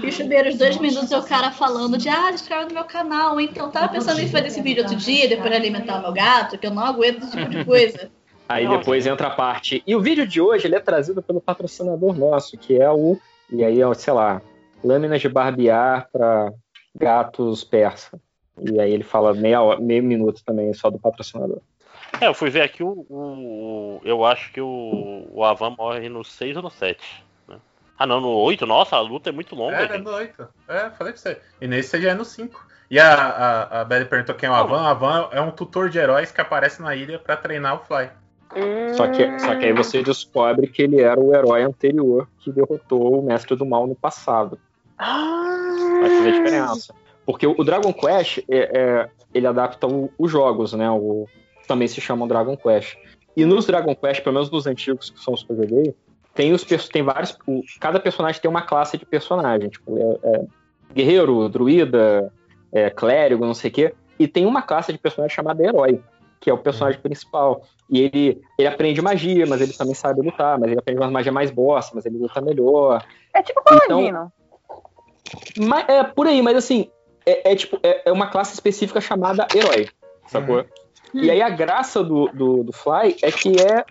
Bicho 0.00 0.24
beira, 0.26 0.48
os 0.48 0.56
dois 0.56 0.78
minutos 0.78 1.12
é 1.12 1.18
o 1.18 1.22
cara 1.22 1.50
falando 1.50 1.98
de 1.98 2.08
ah, 2.08 2.28
se 2.28 2.34
inscreve 2.36 2.68
no 2.68 2.74
meu 2.74 2.84
canal, 2.84 3.38
então 3.38 3.70
tava 3.70 3.88
pensando 3.88 4.18
em 4.18 4.26
fazer 4.26 4.46
esse 4.46 4.62
vídeo 4.62 4.82
outro 4.82 4.96
dia, 4.96 5.28
depois 5.28 5.50
de 5.50 5.56
alimentar 5.56 5.98
o 5.98 6.00
meu 6.02 6.12
gato, 6.12 6.56
que 6.56 6.66
eu 6.66 6.70
não 6.70 6.82
aguento 6.82 7.24
esse 7.24 7.36
tipo 7.36 7.50
de 7.50 7.62
coisa. 7.64 8.10
Aí 8.48 8.66
depois 8.66 9.06
entra 9.06 9.28
a 9.28 9.30
parte. 9.30 9.82
E 9.86 9.94
o 9.94 10.00
vídeo 10.00 10.26
de 10.26 10.40
hoje 10.40 10.66
ele 10.66 10.74
é 10.76 10.80
trazido 10.80 11.22
pelo 11.22 11.40
patrocinador 11.42 12.18
nosso, 12.18 12.56
que 12.58 12.80
é 12.80 12.90
o. 12.90 13.16
E 13.52 13.62
aí, 13.62 13.76
sei 13.94 14.12
lá, 14.12 14.42
lâminas 14.82 15.20
de 15.20 15.28
barbear 15.28 16.08
para 16.10 16.52
gatos 16.96 17.62
persa. 17.62 18.18
E 18.58 18.80
aí 18.80 18.92
ele 18.92 19.04
fala 19.04 19.32
meia 19.34 19.60
hora, 19.62 19.80
meio 19.80 20.02
minuto 20.02 20.42
também 20.44 20.72
só 20.74 20.90
do 20.90 20.98
patrocinador. 20.98 21.58
É, 22.20 22.26
eu 22.26 22.34
fui 22.34 22.50
ver 22.50 22.62
aqui 22.62 22.82
o. 22.82 23.06
o- 23.08 24.00
eu 24.04 24.24
acho 24.24 24.52
que 24.52 24.60
o, 24.60 25.26
o 25.32 25.44
Avan 25.44 25.74
morre 25.78 26.08
no 26.08 26.24
6 26.24 26.56
ou 26.56 26.62
no 26.62 26.70
7. 26.70 27.24
Né? 27.48 27.56
Ah, 27.98 28.06
não, 28.06 28.20
no 28.20 28.28
8? 28.28 28.66
Nossa, 28.66 28.96
a 28.96 29.00
luta 29.00 29.28
é 29.30 29.32
muito 29.32 29.54
longa. 29.54 29.76
Era 29.76 29.94
gente. 29.94 30.04
no 30.04 30.10
8. 30.12 30.48
É, 30.68 30.90
falei 30.90 31.12
pra 31.12 31.22
você. 31.22 31.40
E 31.60 31.66
nesse 31.68 32.00
já 32.00 32.10
é 32.10 32.14
no 32.14 32.24
5. 32.24 32.66
E 32.90 32.98
a, 32.98 33.14
a, 33.14 33.80
a 33.80 33.84
Belly 33.84 34.04
perguntou 34.06 34.34
quem 34.34 34.48
é 34.48 34.52
o 34.52 34.54
Avan. 34.54 34.82
O 34.82 34.86
Avan 34.86 35.28
é 35.30 35.40
um 35.40 35.52
tutor 35.52 35.88
de 35.88 35.98
heróis 35.98 36.32
que 36.32 36.40
aparece 36.40 36.82
na 36.82 36.94
ilha 36.96 37.18
pra 37.20 37.36
treinar 37.36 37.76
o 37.76 37.84
Fly. 37.84 38.10
Só 38.96 39.06
que, 39.06 39.38
só 39.38 39.54
que 39.54 39.66
aí 39.66 39.72
você 39.72 40.02
descobre 40.02 40.66
que 40.66 40.82
ele 40.82 41.00
era 41.00 41.20
o 41.20 41.32
herói 41.32 41.62
anterior 41.62 42.26
que 42.40 42.50
derrotou 42.50 43.20
o 43.20 43.22
Mestre 43.22 43.54
do 43.54 43.64
Mal 43.64 43.86
no 43.86 43.94
passado. 43.94 44.58
Vai 44.98 46.10
fazer 46.10 46.32
diferença. 46.32 46.94
Porque 47.26 47.46
o 47.46 47.62
Dragon 47.64 47.92
Quest, 47.92 48.38
é, 48.48 48.58
é, 48.78 49.08
ele 49.32 49.46
adapta 49.46 49.86
o- 49.86 50.10
os 50.18 50.30
jogos, 50.30 50.72
né? 50.72 50.90
O, 50.90 51.26
também 51.68 51.86
se 51.86 52.00
chamam 52.00 52.26
Dragon 52.26 52.56
Quest. 52.56 52.96
E 53.36 53.44
nos 53.44 53.66
Dragon 53.66 53.94
Quest, 53.94 54.22
pelo 54.22 54.34
menos 54.34 54.50
nos 54.50 54.66
antigos, 54.66 55.10
que 55.10 55.20
são 55.20 55.34
os 55.34 55.44
que 55.44 55.52
eu 55.52 55.56
joguei, 55.56 55.94
tem, 56.34 56.52
os, 56.52 56.64
tem 56.88 57.02
vários. 57.02 57.36
o- 57.46 57.62
cada 57.80 58.00
personagem 58.00 58.40
tem 58.40 58.50
uma 58.50 58.62
classe 58.62 58.96
de 58.98 59.06
personagem. 59.06 59.68
Tipo, 59.68 59.96
é- 59.98 60.28
é 60.30 60.44
guerreiro, 60.92 61.48
druida, 61.48 62.32
é, 62.72 62.90
clérigo, 62.90 63.46
não 63.46 63.54
sei 63.54 63.70
o 63.70 63.74
quê. 63.74 63.94
E 64.18 64.26
tem 64.26 64.44
uma 64.46 64.62
classe 64.62 64.92
de 64.92 64.98
personagem 64.98 65.34
chamada 65.34 65.62
herói, 65.64 66.00
que 66.40 66.50
é 66.50 66.52
o 66.52 66.58
personagem 66.58 67.00
principal. 67.00 67.62
E 67.88 68.00
ele, 68.02 68.40
ele 68.58 68.68
aprende 68.68 69.00
magia, 69.00 69.46
mas 69.46 69.60
ele 69.60 69.72
também 69.72 69.94
sabe 69.94 70.20
lutar, 70.22 70.58
mas 70.58 70.70
ele 70.70 70.80
aprende 70.80 71.00
uma 71.00 71.10
magia 71.10 71.30
mais 71.32 71.50
bossa, 71.50 71.92
mas 71.94 72.04
ele 72.06 72.18
luta 72.18 72.40
melhor. 72.40 73.04
É 73.34 73.42
tipo 73.42 73.60
Então, 73.60 73.86
Paladino. 73.88 74.32
mas, 75.58 75.88
é 75.88 76.02
por 76.04 76.26
aí, 76.26 76.42
mas 76.42 76.56
assim, 76.56 76.90
é, 77.24 77.52
é 77.52 77.56
tipo, 77.56 77.78
é, 77.82 78.08
é 78.08 78.12
uma 78.12 78.28
classe 78.28 78.54
específica 78.54 79.00
chamada 79.00 79.46
herói, 79.54 79.88
sacou? 80.26 80.64
E 81.12 81.30
aí 81.30 81.42
a 81.42 81.50
graça 81.50 82.02
do, 82.02 82.28
do, 82.28 82.62
do 82.62 82.72
Fly 82.72 83.16
é 83.22 83.32
que 83.32 83.52
é 83.60 83.84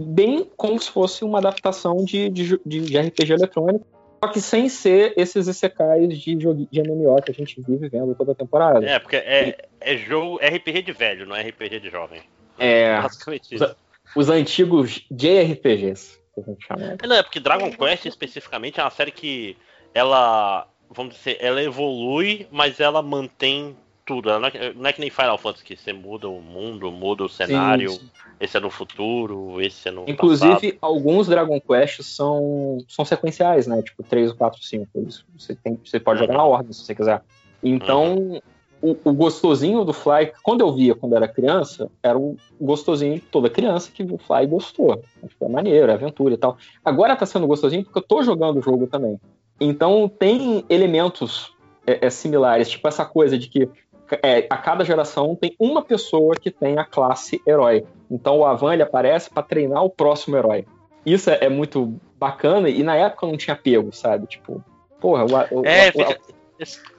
bem 0.00 0.50
como 0.56 0.80
se 0.80 0.90
fosse 0.90 1.24
uma 1.24 1.38
adaptação 1.38 2.04
de, 2.04 2.28
de, 2.28 2.58
de, 2.64 2.98
RPG 2.98 3.32
eletrônico, 3.32 3.86
só 4.22 4.30
que 4.30 4.40
sem 4.40 4.68
ser 4.68 5.14
esses 5.16 5.46
isekais 5.46 6.18
de, 6.18 6.34
de 6.34 6.82
MMO 6.82 7.22
que 7.22 7.30
a 7.30 7.34
gente 7.34 7.60
vive 7.60 7.88
vendo 7.88 8.14
toda 8.14 8.32
a 8.32 8.34
temporada. 8.34 8.84
É, 8.84 8.98
porque 8.98 9.16
é, 9.16 9.68
é 9.80 9.96
jogo 9.96 10.38
RPG 10.38 10.82
de 10.82 10.92
velho, 10.92 11.26
não 11.26 11.36
é 11.36 11.42
RPG 11.42 11.80
de 11.80 11.90
jovem. 11.90 12.20
É, 12.58 13.00
Basicamente 13.00 13.54
os, 13.54 13.60
isso. 13.60 13.76
os 14.16 14.28
antigos 14.28 15.06
JRPGs, 15.10 16.18
que 16.34 16.40
a 16.40 16.44
gente 16.44 16.66
chama. 16.66 16.96
É, 17.00 17.06
Não, 17.06 17.16
é 17.16 17.22
porque 17.22 17.40
Dragon 17.40 17.70
Quest 17.70 18.06
especificamente 18.06 18.80
é 18.80 18.82
uma 18.82 18.90
série 18.90 19.12
que 19.12 19.56
ela, 19.94 20.66
vamos 20.90 21.14
dizer, 21.16 21.38
ela 21.40 21.62
evolui, 21.62 22.46
mas 22.50 22.80
ela 22.80 23.02
mantém 23.02 23.76
tudo. 24.04 24.30
Ela 24.30 24.38
não, 24.38 24.48
é, 24.48 24.72
não 24.72 24.86
é 24.86 24.92
que 24.92 25.00
nem 25.00 25.10
Final 25.10 25.36
Fantasy, 25.36 25.64
que 25.64 25.76
você 25.76 25.92
muda 25.92 26.28
o 26.28 26.40
mundo, 26.40 26.90
muda 26.90 27.24
o 27.24 27.28
cenário. 27.28 27.90
sim. 27.90 28.10
Esse 28.38 28.58
é 28.58 28.60
no 28.60 28.68
futuro, 28.68 29.62
esse 29.62 29.88
é 29.88 29.90
no 29.90 30.04
Inclusive, 30.06 30.72
passado. 30.72 30.78
alguns 30.82 31.26
Dragon 31.26 31.58
Quest 31.58 32.02
são, 32.02 32.78
são 32.86 33.02
sequenciais, 33.02 33.66
né? 33.66 33.80
Tipo 33.82 34.02
3, 34.02 34.32
4, 34.32 34.62
5. 34.62 34.88
Isso 35.08 35.24
Você, 35.38 35.54
tem, 35.54 35.80
você 35.82 35.98
pode 35.98 36.20
jogar 36.20 36.34
na 36.34 36.44
ordem 36.44 36.72
se 36.72 36.84
você 36.84 36.94
quiser. 36.94 37.22
Então, 37.62 38.38
o, 38.82 38.96
o 39.04 39.12
gostosinho 39.14 39.84
do 39.84 39.92
Fly, 39.94 40.32
quando 40.42 40.60
eu 40.60 40.72
via 40.72 40.94
quando 40.94 41.16
era 41.16 41.26
criança, 41.26 41.90
era 42.02 42.18
o 42.18 42.36
gostosinho 42.60 43.14
de 43.14 43.20
toda 43.22 43.48
criança 43.48 43.90
que 43.90 44.02
o 44.02 44.18
Fly 44.18 44.46
gostou. 44.46 45.02
Tipo, 45.26 45.46
é 45.46 45.48
maneiro, 45.48 45.90
é 45.90 45.94
aventura 45.94 46.34
e 46.34 46.36
tal. 46.36 46.58
Agora 46.84 47.16
tá 47.16 47.24
sendo 47.24 47.46
gostosinho 47.46 47.84
porque 47.84 47.98
eu 47.98 48.02
tô 48.02 48.22
jogando 48.22 48.58
o 48.58 48.62
jogo 48.62 48.86
também. 48.86 49.18
Então, 49.60 50.08
tem 50.08 50.64
elementos 50.68 51.54
é, 51.86 52.06
é, 52.06 52.10
similares, 52.10 52.68
tipo 52.68 52.86
essa 52.88 53.04
coisa 53.04 53.38
de 53.38 53.48
que 53.48 53.68
é, 54.22 54.46
a 54.50 54.56
cada 54.56 54.84
geração 54.84 55.34
tem 55.34 55.56
uma 55.58 55.82
pessoa 55.82 56.34
que 56.36 56.50
tem 56.50 56.78
a 56.78 56.84
classe 56.84 57.40
herói. 57.46 57.84
Então 58.10 58.38
o 58.38 58.46
Avan 58.46 58.72
ele 58.74 58.82
aparece 58.82 59.28
para 59.30 59.42
treinar 59.42 59.82
o 59.84 59.90
próximo 59.90 60.36
herói. 60.36 60.64
Isso 61.04 61.30
é, 61.30 61.38
é 61.42 61.48
muito 61.48 61.98
bacana 62.16 62.68
e 62.68 62.82
na 62.82 62.96
época 62.96 63.26
não 63.26 63.36
tinha 63.36 63.56
pego, 63.56 63.92
sabe? 63.92 64.26
Tipo, 64.26 64.62
porra, 65.00 65.24
o, 65.24 65.60
o, 65.60 65.66
É, 65.66 65.88
o- 65.88 65.92
fica- 65.92 66.20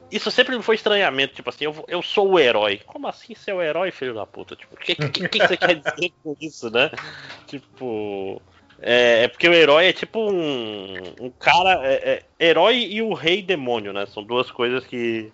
isso- 0.10 0.32
sempre 0.32 0.56
me 0.56 0.64
foi 0.64 0.76
estranhamento, 0.76 1.34
tipo 1.34 1.50
assim, 1.50 1.66
eu, 1.66 1.86
eu 1.88 2.02
sou 2.02 2.32
o 2.32 2.40
herói. 2.40 2.82
Como 2.86 3.08
assim 3.08 3.36
ser 3.36 3.54
o 3.54 3.62
herói, 3.62 3.92
filho 3.92 4.14
da 4.14 4.26
puta? 4.26 4.56
Tipo, 4.56 4.76
o 4.76 4.78
que, 4.78 4.96
que, 4.96 5.28
que 5.28 5.40
você 5.48 5.58
quer 5.58 5.76
dizer 5.76 6.12
com 6.24 6.36
isso, 6.40 6.70
né? 6.70 6.90
Tipo. 7.48 8.42
É, 8.82 9.24
é 9.24 9.28
porque 9.28 9.48
o 9.50 9.54
herói 9.54 9.88
é 9.88 9.94
tipo 9.94 10.20
um, 10.20 10.94
um 11.22 11.30
cara. 11.40 11.80
É, 11.84 12.24
é 12.40 12.48
herói 12.48 12.78
e 12.90 13.02
o 13.02 13.14
rei 13.14 13.42
demônio, 13.42 13.92
né? 13.94 14.06
São 14.06 14.24
duas 14.24 14.52
coisas 14.52 14.86
que, 14.86 15.32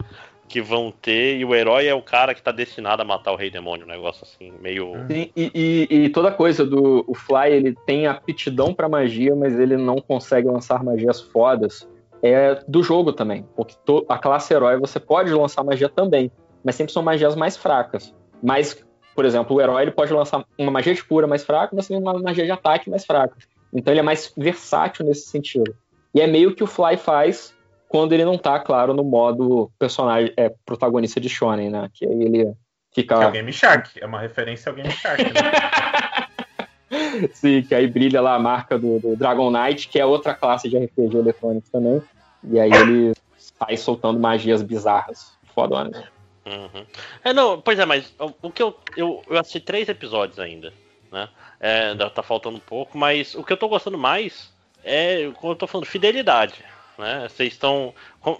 que 0.47 0.61
vão 0.61 0.91
ter. 0.91 1.37
E 1.37 1.45
o 1.45 1.53
herói 1.53 1.87
é 1.87 1.93
o 1.93 2.01
cara 2.01 2.33
que 2.33 2.41
tá 2.41 2.51
destinado 2.51 3.01
a 3.01 3.05
matar 3.05 3.31
o 3.33 3.35
rei 3.35 3.49
demônio. 3.49 3.85
Um 3.85 3.89
negócio 3.89 4.23
assim, 4.23 4.53
meio. 4.61 4.93
Sim, 5.11 5.29
e, 5.35 5.51
e- 5.89 5.95
e 6.05 6.09
toda 6.09 6.31
coisa 6.31 6.65
do 6.65 7.03
o 7.07 7.13
Fly, 7.13 7.51
ele 7.51 7.75
tem 7.85 8.07
aptidão 8.07 8.73
pra 8.73 8.87
magia, 8.87 9.35
mas 9.35 9.59
ele 9.59 9.75
não 9.77 9.97
consegue 9.97 10.47
lançar 10.47 10.83
magias 10.83 11.21
fodas. 11.21 11.87
É 12.25 12.57
do 12.65 12.81
jogo 12.81 13.11
também, 13.11 13.45
porque 13.53 13.75
to- 13.85 14.05
a 14.07 14.17
classe 14.17 14.53
herói 14.53 14.77
você 14.79 14.97
pode 14.97 15.29
lançar 15.33 15.61
magia 15.61 15.89
também, 15.89 16.31
mas 16.63 16.75
sempre 16.75 16.93
são 16.93 17.03
magias 17.03 17.35
mais 17.35 17.57
fracas. 17.57 18.15
Mas, 18.41 18.81
por 19.15 19.25
exemplo, 19.25 19.55
o 19.55 19.61
herói 19.61 19.83
ele 19.83 19.91
pode 19.91 20.13
lançar 20.13 20.43
uma 20.57 20.71
magia 20.71 20.93
de 20.93 21.03
cura 21.03 21.27
mais 21.27 21.43
fraca, 21.43 21.75
mas 21.75 21.87
também 21.87 22.01
uma 22.01 22.19
magia 22.19 22.45
de 22.45 22.51
ataque 22.51 22.89
mais 22.89 23.05
fraca. 23.05 23.35
Então 23.73 23.93
ele 23.93 23.99
é 23.99 24.03
mais 24.03 24.31
versátil 24.35 25.05
nesse 25.05 25.29
sentido. 25.29 25.75
E 26.13 26.21
é 26.21 26.27
meio 26.27 26.53
que 26.53 26.63
o 26.63 26.67
Fly 26.67 26.97
faz 26.97 27.55
quando 27.87 28.13
ele 28.13 28.25
não 28.25 28.37
tá, 28.37 28.59
claro, 28.59 28.93
no 28.93 29.03
modo 29.03 29.71
personagem 29.77 30.33
é, 30.35 30.51
protagonista 30.65 31.19
de 31.19 31.29
Shonen, 31.29 31.69
né? 31.69 31.89
Que 31.93 32.05
aí 32.05 32.23
ele 32.23 32.53
fica. 32.93 33.17
Que 33.17 33.23
é 33.23 33.27
o 33.27 33.31
Game 33.31 33.53
Shark. 33.53 33.99
É 34.01 34.05
uma 34.05 34.19
referência 34.19 34.69
ao 34.69 34.75
Game 34.75 34.91
Shark. 34.91 35.23
Né? 35.23 37.27
Sim, 37.33 37.63
que 37.63 37.73
aí 37.73 37.87
brilha 37.87 38.21
lá 38.21 38.35
a 38.35 38.39
marca 38.39 38.77
do, 38.77 38.99
do 38.99 39.15
Dragon 39.15 39.51
Knight, 39.51 39.87
que 39.87 39.99
é 39.99 40.05
outra 40.05 40.33
classe 40.33 40.69
de 40.69 40.77
RPG 40.77 41.17
eletrônico 41.17 41.67
também. 41.71 42.01
E 42.43 42.59
aí 42.59 42.71
ele 42.71 43.13
sai 43.37 43.77
soltando 43.77 44.19
magias 44.19 44.61
bizarras, 44.61 45.33
fodonas. 45.53 46.03
Uhum. 46.45 46.85
É, 47.23 47.33
não, 47.33 47.61
pois 47.61 47.79
é, 47.79 47.85
mas 47.85 48.13
o, 48.41 48.51
que 48.51 48.61
eu, 48.61 48.77
eu. 48.97 49.23
Eu 49.29 49.39
assisti 49.39 49.59
três 49.59 49.87
episódios 49.87 50.39
ainda, 50.39 50.73
né? 51.11 51.29
É, 51.59 51.89
ainda 51.89 52.09
tá 52.09 52.21
faltando 52.21 52.57
um 52.57 52.61
pouco, 52.61 52.97
mas 52.97 53.33
o 53.35 53.43
que 53.43 53.53
eu 53.53 53.57
tô 53.57 53.69
gostando 53.69 53.97
mais 53.97 54.53
é, 54.83 55.31
como 55.35 55.53
eu 55.53 55.57
tô 55.57 55.65
falando, 55.65 55.87
fidelidade. 55.87 56.63
Né? 56.97 57.27
Vocês 57.29 57.53
estão. 57.53 57.93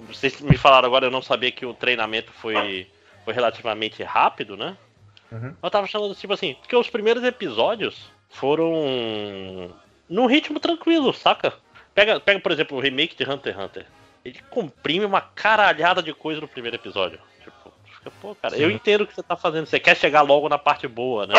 Vocês 0.08 0.40
me 0.42 0.58
falaram 0.58 0.88
agora, 0.88 1.06
eu 1.06 1.12
não 1.12 1.22
sabia 1.22 1.52
que 1.52 1.66
o 1.66 1.74
treinamento 1.74 2.32
foi, 2.34 2.88
foi 3.24 3.34
relativamente 3.34 4.03
rápido, 4.03 4.58
né? 4.58 4.78
Uhum. 5.32 5.56
Eu 5.64 5.72
tava 5.72 5.86
achando, 5.86 6.14
tipo 6.14 6.34
assim, 6.34 6.56
porque 6.56 6.76
os 6.76 6.90
primeiros 6.90 7.24
episódios 7.24 8.12
foram 8.30 9.74
num 10.08 10.26
ritmo 10.26 10.60
tranquilo, 10.60 11.14
saca? 11.14 11.53
Pega, 11.96 12.19
pega, 12.19 12.40
por 12.40 12.52
exemplo, 12.52 12.78
o 12.78 12.82
remake 12.82 13.16
de 13.16 13.30
Hunter 13.30 13.53
x 13.53 13.64
Hunter. 13.64 13.86
Ele 14.24 14.40
comprime 14.50 15.06
uma 15.06 15.22
caralhada 15.22 16.02
de 16.02 16.14
coisa 16.14 16.40
no 16.40 16.48
primeiro 16.48 16.78
episódio. 16.78 17.19
Fica, 18.03 18.12
pô, 18.22 18.36
cara, 18.36 18.56
eu 18.58 18.69
Sim. 18.69 18.76
entendo 18.76 19.02
o 19.02 19.08
que 19.08 19.16
você 19.16 19.24
tá 19.24 19.36
fazendo. 19.38 19.66
Você 19.66 19.80
quer 19.80 19.96
chegar 19.96 20.22
logo 20.22 20.50
na 20.50 20.58
parte 20.58 20.88
boa, 20.88 21.26
né? 21.26 21.34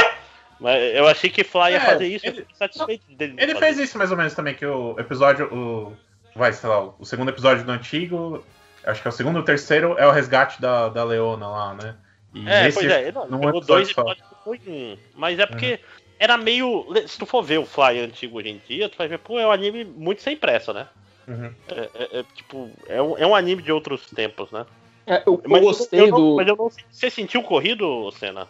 Mas 0.59 0.95
eu 0.95 1.07
achei 1.07 1.29
que 1.29 1.45
Fly 1.45 1.73
ia 1.73 1.77
É, 1.77 1.81
fazer 1.81 2.07
isso, 2.07 2.27
eu 2.27 2.33
ele- 2.33 2.47
satisfeito 2.55 3.05
dele. 3.13 3.35
Ele 3.39 3.53
fazer. 3.55 3.67
fez 3.67 3.79
isso 3.79 3.99
mais 3.99 4.11
ou 4.11 4.17
menos 4.17 4.35
também, 4.35 4.55
que 4.55 4.65
o 4.65 4.99
episódio. 4.99 5.47
O, 5.53 5.97
vai, 6.35 6.53
sei 6.53 6.69
lá, 6.69 6.81
o 6.99 7.05
segundo 7.05 7.29
episódio 7.29 7.65
do 7.65 7.73
antigo. 7.73 8.45
Acho 8.85 9.01
que 9.03 9.09
é 9.09 9.11
o 9.11 9.13
segundo 9.13 9.37
ou 9.37 9.43
o 9.43 9.45
terceiro 9.45 9.97
é 9.99 10.07
o 10.07 10.11
resgate 10.11 10.61
da, 10.61 10.89
da 10.89 11.05
Leona 11.05 11.49
lá, 11.49 11.75
né? 11.75 11.97
E 12.35 12.49
É, 12.49 12.63
nesse- 12.65 12.79
pois 12.81 12.91
é, 12.93 13.13
não, 13.13 13.27
num 13.29 13.39
pegou 13.41 13.59
episódio 13.61 13.67
dois 13.67 13.89
só. 13.91 14.01
episódios 14.03 14.27
foi 14.45 14.61
um. 14.67 14.97
Mas 15.15 15.39
é 15.39 15.47
porque 15.47 15.81
era 16.19 16.37
meio. 16.37 16.87
Se 17.07 17.19
tu 17.19 17.27
for 17.27 17.43
ver 17.43 17.59
o 17.59 17.67
Fly 17.67 18.01
antigo 18.01 18.39
hoje 18.39 18.49
em 18.51 18.61
dia, 18.69 18.89
tu 18.89 18.97
vai 18.97 19.09
ver, 19.09 19.19
pô, 19.19 19.39
é 19.39 19.47
um 19.47 19.51
anime 19.53 19.85
muito 19.85 20.23
sem 20.23 20.37
pressa, 20.37 20.73
né? 20.73 20.87
Uhum. 21.27 21.53
É, 21.69 21.81
é- 21.95 22.19
é, 22.21 22.23
tipo, 22.35 22.71
é 22.89 23.03
um, 23.03 23.19
é 23.19 23.27
um 23.27 23.35
anime 23.35 23.63
de 23.63 23.73
outros 23.73 24.07
tempos, 24.11 24.51
né? 24.53 24.65
É, 25.07 25.23
eu, 25.27 25.41
eu 25.43 25.51
Mas 25.51 25.61
gostei 25.63 26.01
eu 26.01 26.07
não- 26.09 26.19
do. 26.19 26.37
Mas 26.37 26.49
eu 26.49 26.57
não 26.57 26.71
Você 26.91 27.11
sentiu 27.11 27.43
corrido, 27.43 28.11
Senna? 28.13 28.49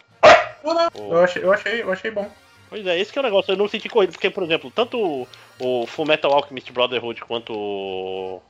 Eu 0.94 1.18
achei, 1.18 1.42
eu 1.42 1.52
achei, 1.52 1.82
eu 1.82 1.92
achei 1.92 2.10
bom. 2.10 2.26
Pois 2.70 2.86
é, 2.86 2.98
esse 2.98 3.12
que 3.12 3.18
é 3.18 3.22
o 3.22 3.24
negócio, 3.24 3.52
eu 3.52 3.56
não 3.56 3.68
senti 3.68 3.88
corrido, 3.88 4.12
porque, 4.12 4.30
por 4.30 4.42
exemplo, 4.42 4.70
tanto 4.74 5.28
o, 5.60 5.86
Full 5.86 6.06
Metal 6.06 6.32
Alchemist 6.32 6.72
Brotherhood 6.72 7.20
quanto 7.24 7.52
o, 7.52 8.40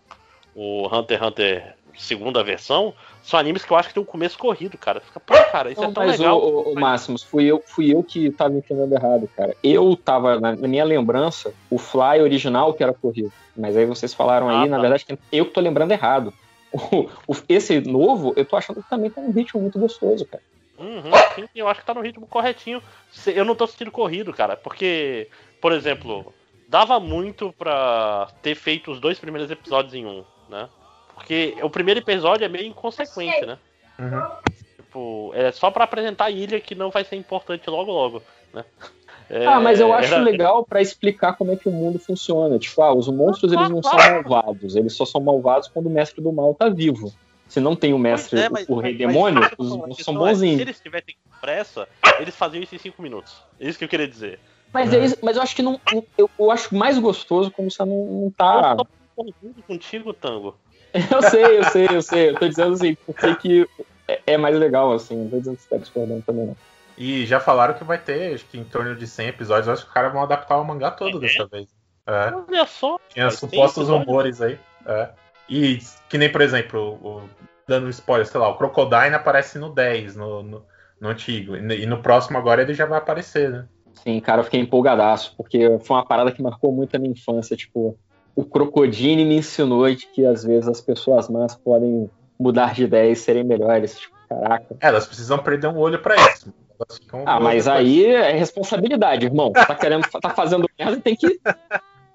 o 0.54 0.87
Hunter 0.87 1.19
x 1.19 1.26
Hunter 1.26 1.74
segunda 1.97 2.42
versão, 2.42 2.94
são 3.22 3.38
animes 3.38 3.65
que 3.65 3.72
eu 3.72 3.76
acho 3.76 3.88
que 3.88 3.94
tem 3.94 4.03
um 4.03 4.06
começo 4.06 4.38
corrido, 4.38 4.76
cara. 4.78 5.01
Fica, 5.01 5.20
pô, 5.20 5.35
cara, 5.51 5.70
isso 5.70 5.81
Não, 5.81 5.90
é 5.90 5.92
tão 5.92 6.06
mas, 6.06 6.19
legal. 6.19 6.38
o, 6.38 6.72
o, 6.72 6.81
Máximos, 6.81 7.22
fui 7.22 7.44
eu, 7.47 7.62
fui 7.67 7.92
eu 7.92 8.03
que 8.03 8.31
tava 8.31 8.54
entendendo 8.56 8.92
errado, 8.92 9.28
cara. 9.37 9.54
Eu 9.62 9.97
tava, 9.97 10.40
na, 10.40 10.56
na 10.56 10.69
minha 10.69 10.85
lembrança, 10.85 11.53
o 11.70 11.78
Fly 11.78 12.20
original 12.20 12.72
que 12.74 12.83
era 12.83 12.92
corrido. 12.92 13.33
Mas 13.56 13.76
aí 13.76 13.87
vocês 13.87 14.12
falaram 14.12 14.49
aí, 14.49 14.65
Ah, 14.65 14.67
na 14.67 14.76
tá. 14.76 14.83
verdade, 14.83 15.04
que 15.04 15.19
eu 15.33 15.44
que 15.47 15.53
tô 15.53 15.60
lembrando 15.60 15.92
errado. 15.92 16.33
O- 16.74 17.08
o- 17.28 17.37
esse 17.49 17.81
novo, 17.81 18.35
eu 18.37 18.44
tô 18.44 18.57
achando 18.57 18.83
que 18.83 18.90
também 18.90 19.08
tá 19.08 19.21
um 19.21 19.31
ritmo 19.31 19.60
muito 19.60 19.78
gostoso, 19.78 20.26
cara. 20.26 20.42
Uhum, 20.76 21.12
sim, 21.37 21.49
eu 21.55 21.69
acho 21.69 21.81
que 21.81 21.87
tá 21.87 21.94
no 21.94 22.01
ritmo 22.01 22.26
corretinho. 22.26 22.83
Eu 23.28 23.44
não 23.44 23.55
tô 23.55 23.65
sentindo 23.67 23.92
corrido, 23.92 24.33
cara, 24.33 24.57
porque, 24.57 25.28
por 25.60 25.71
exemplo, 25.71 26.35
dava 26.69 26.99
muito 26.99 27.55
pra 27.57 28.28
ter 28.42 28.57
feito 28.57 28.90
os 28.90 28.99
dois 28.99 29.21
primeiros 29.21 29.49
episódios 29.53 29.94
em 29.94 30.05
um, 30.05 30.24
né? 30.49 30.69
Porque 31.15 31.57
o 31.62 31.71
primeiro 31.71 32.01
episódio 32.01 32.44
é 32.44 32.49
meio 32.49 32.67
inconsequente, 32.67 33.47
né? 33.47 33.57
Tipo, 34.76 35.31
é 35.35 35.53
só 35.53 35.71
pra 35.71 35.85
apresentar 35.85 36.24
a 36.24 36.31
ilha 36.31 36.60
que 36.60 36.74
não 36.74 36.90
vai 36.90 37.05
ser 37.05 37.15
importante 37.15 37.71
logo 37.71 37.92
logo, 37.92 38.21
né? 38.53 38.65
É, 39.31 39.47
ah, 39.47 39.58
mas 39.58 39.81
eu 39.81 39.92
acho 39.92 40.12
era- 40.15 40.23
legal 40.23 40.65
pra 40.65 40.83
explicar 40.83 41.35
como 41.37 41.53
é 41.53 41.57
que 41.57 41.69
o 41.69 41.73
mundo 41.73 41.99
funciona. 41.99 42.58
Tipo, 42.58 42.83
ah, 42.83 42.94
os 42.94 43.08
monstros 43.08 43.53
eles 43.53 43.69
não 43.71 43.83
são 43.83 43.97
malvados, 43.97 44.76
eles 44.76 44.94
só 44.94 45.05
são 45.07 45.21
malvados 45.21 45.69
quando 45.69 45.87
o 45.87 45.90
mestre 45.90 46.23
do 46.23 46.33
mal 46.33 46.55
tá 46.55 46.69
vivo. 46.69 47.12
Se 47.49 47.60
não 47.60 47.76
tem 47.76 47.92
o 47.92 47.99
mestre, 47.99 48.40
é, 48.40 48.49
mas- 48.49 48.69
o 48.69 48.76
rei 48.76 48.92
mas- 48.92 48.99
demônio, 48.99 49.40
mas- 49.40 49.53
os 49.58 49.76
monstros 49.76 50.05
são 50.05 50.15
é, 50.15 50.19
bonzinhos. 50.19 50.57
Se 50.57 50.62
eles 50.62 50.81
tivessem 50.81 51.15
pressa, 51.40 51.89
eles 52.19 52.35
faziam 52.35 52.62
isso 52.62 52.74
em 52.74 52.78
5 52.78 53.03
minutos. 53.03 53.35
É 53.60 53.69
isso 53.69 53.78
que 53.78 53.85
eu 53.85 53.89
queria 53.89 54.08
dizer. 54.08 54.39
Mas, 54.73 54.92
é 54.92 55.05
isso- 55.05 55.19
mas 55.23 55.37
eu 55.37 55.42
acho 55.42 55.55
que 55.55 55.62
não. 55.62 55.81
Eu, 56.19 56.28
eu 56.39 56.51
acho 56.51 56.74
mais 56.74 56.99
gostoso 56.99 57.51
como 57.51 57.71
você 57.71 57.85
não, 57.85 58.05
não 58.07 58.31
tá. 58.31 58.76
Eu 59.17 59.24
tô 59.24 59.62
contigo, 59.67 60.12
Tango. 60.12 60.57
Eu 61.10 61.23
sei, 61.23 61.58
eu 61.58 61.65
sei, 61.65 61.89
eu 61.90 62.03
sei. 62.03 62.28
Eu 62.31 62.35
tô 62.39 62.49
dizendo 62.49 62.73
assim, 62.74 62.97
porque 63.05 63.35
que 63.37 63.67
é, 64.07 64.21
é 64.28 64.37
mais 64.37 64.57
legal, 64.57 64.92
assim. 64.92 65.17
Não 65.17 65.28
tô 65.28 65.39
dizendo 65.39 65.57
que 65.57 65.62
você 65.62 65.69
tá 65.69 65.76
discordando 65.76 66.23
também, 66.23 66.47
não. 66.47 66.57
E 66.97 67.27
já 67.27 67.41
falaram 67.41 67.75
que 67.75 67.83
vai 67.85 67.99
ter, 67.99 68.35
acho 68.35 68.44
que 68.47 68.59
em 68.59 68.65
torno 68.65 68.94
de 68.94 69.07
100 69.07 69.28
episódios. 69.28 69.67
Eu 69.67 69.73
acho 69.73 69.83
que 69.83 69.89
os 69.89 69.94
caras 69.94 70.12
vão 70.12 70.23
adaptar 70.23 70.59
o 70.59 70.65
mangá 70.65 70.91
todo 70.91 71.19
dessa 71.19 71.47
vez. 71.47 71.67
É. 72.07 72.33
Olha 72.49 72.67
só. 72.67 72.99
Tinha 73.09 73.31
supostos 73.31 73.85
episódio. 73.85 74.07
rumores 74.07 74.41
aí. 74.41 74.59
É. 74.87 75.09
E 75.49 75.78
que 76.09 76.19
nem, 76.19 76.31
por 76.31 76.41
exemplo, 76.41 76.99
o- 77.03 77.09
o- 77.19 77.28
dando 77.67 77.87
um 77.87 77.91
spoiler, 77.91 78.27
sei 78.27 78.39
lá, 78.41 78.49
o 78.49 78.57
Crocodile 78.57 79.15
aparece 79.15 79.59
no 79.59 79.71
10, 79.71 80.15
no, 80.15 80.43
no, 80.43 80.62
no 81.01 81.09
antigo. 81.09 81.57
E 81.57 81.60
no- 81.62 81.73
e 81.75 81.87
no 81.87 82.01
próximo 82.03 82.39
agora 82.39 82.62
ele 82.62 82.75
já 82.75 82.87
vai 82.87 82.99
aparecer, 82.99 83.51
né? 83.51 83.67
Sim, 83.94 84.21
cara, 84.21 84.41
eu 84.41 84.44
fiquei 84.44 84.60
empolgadaço, 84.60 85.35
porque 85.37 85.78
foi 85.81 85.97
uma 85.97 86.05
parada 86.07 86.31
que 86.31 86.43
marcou 86.43 86.71
muito 86.73 86.94
a 86.94 86.99
minha 86.99 87.12
infância. 87.12 87.57
Tipo, 87.57 87.97
o 88.37 88.44
Crocodile 88.44 89.25
me 89.25 89.37
ensinou 89.37 89.89
de 89.94 90.07
que 90.09 90.25
às 90.27 90.44
vezes 90.44 90.69
as 90.69 90.81
pessoas 90.81 91.28
más 91.28 91.55
podem 91.57 92.10
mudar 92.39 92.75
de 92.75 92.85
ideia 92.85 93.10
e 93.10 93.17
serem 93.17 93.44
melhores. 93.44 93.99
Tipo, 93.99 94.15
caraca. 94.28 94.77
É, 94.81 94.89
elas 94.89 95.07
precisam 95.07 95.39
perder 95.39 95.69
um 95.69 95.78
olho 95.78 95.99
pra 96.01 96.17
isso. 96.17 96.53
Ah, 97.26 97.39
mas 97.40 97.69
aí 97.69 98.05
é 98.07 98.33
responsabilidade, 98.33 99.26
irmão. 99.26 99.53
Tá 99.53 99.74
querendo, 99.74 100.08
tá 100.08 100.31
fazendo 100.31 100.69
merda, 100.78 101.01
tem 101.01 101.15
que 101.17 101.40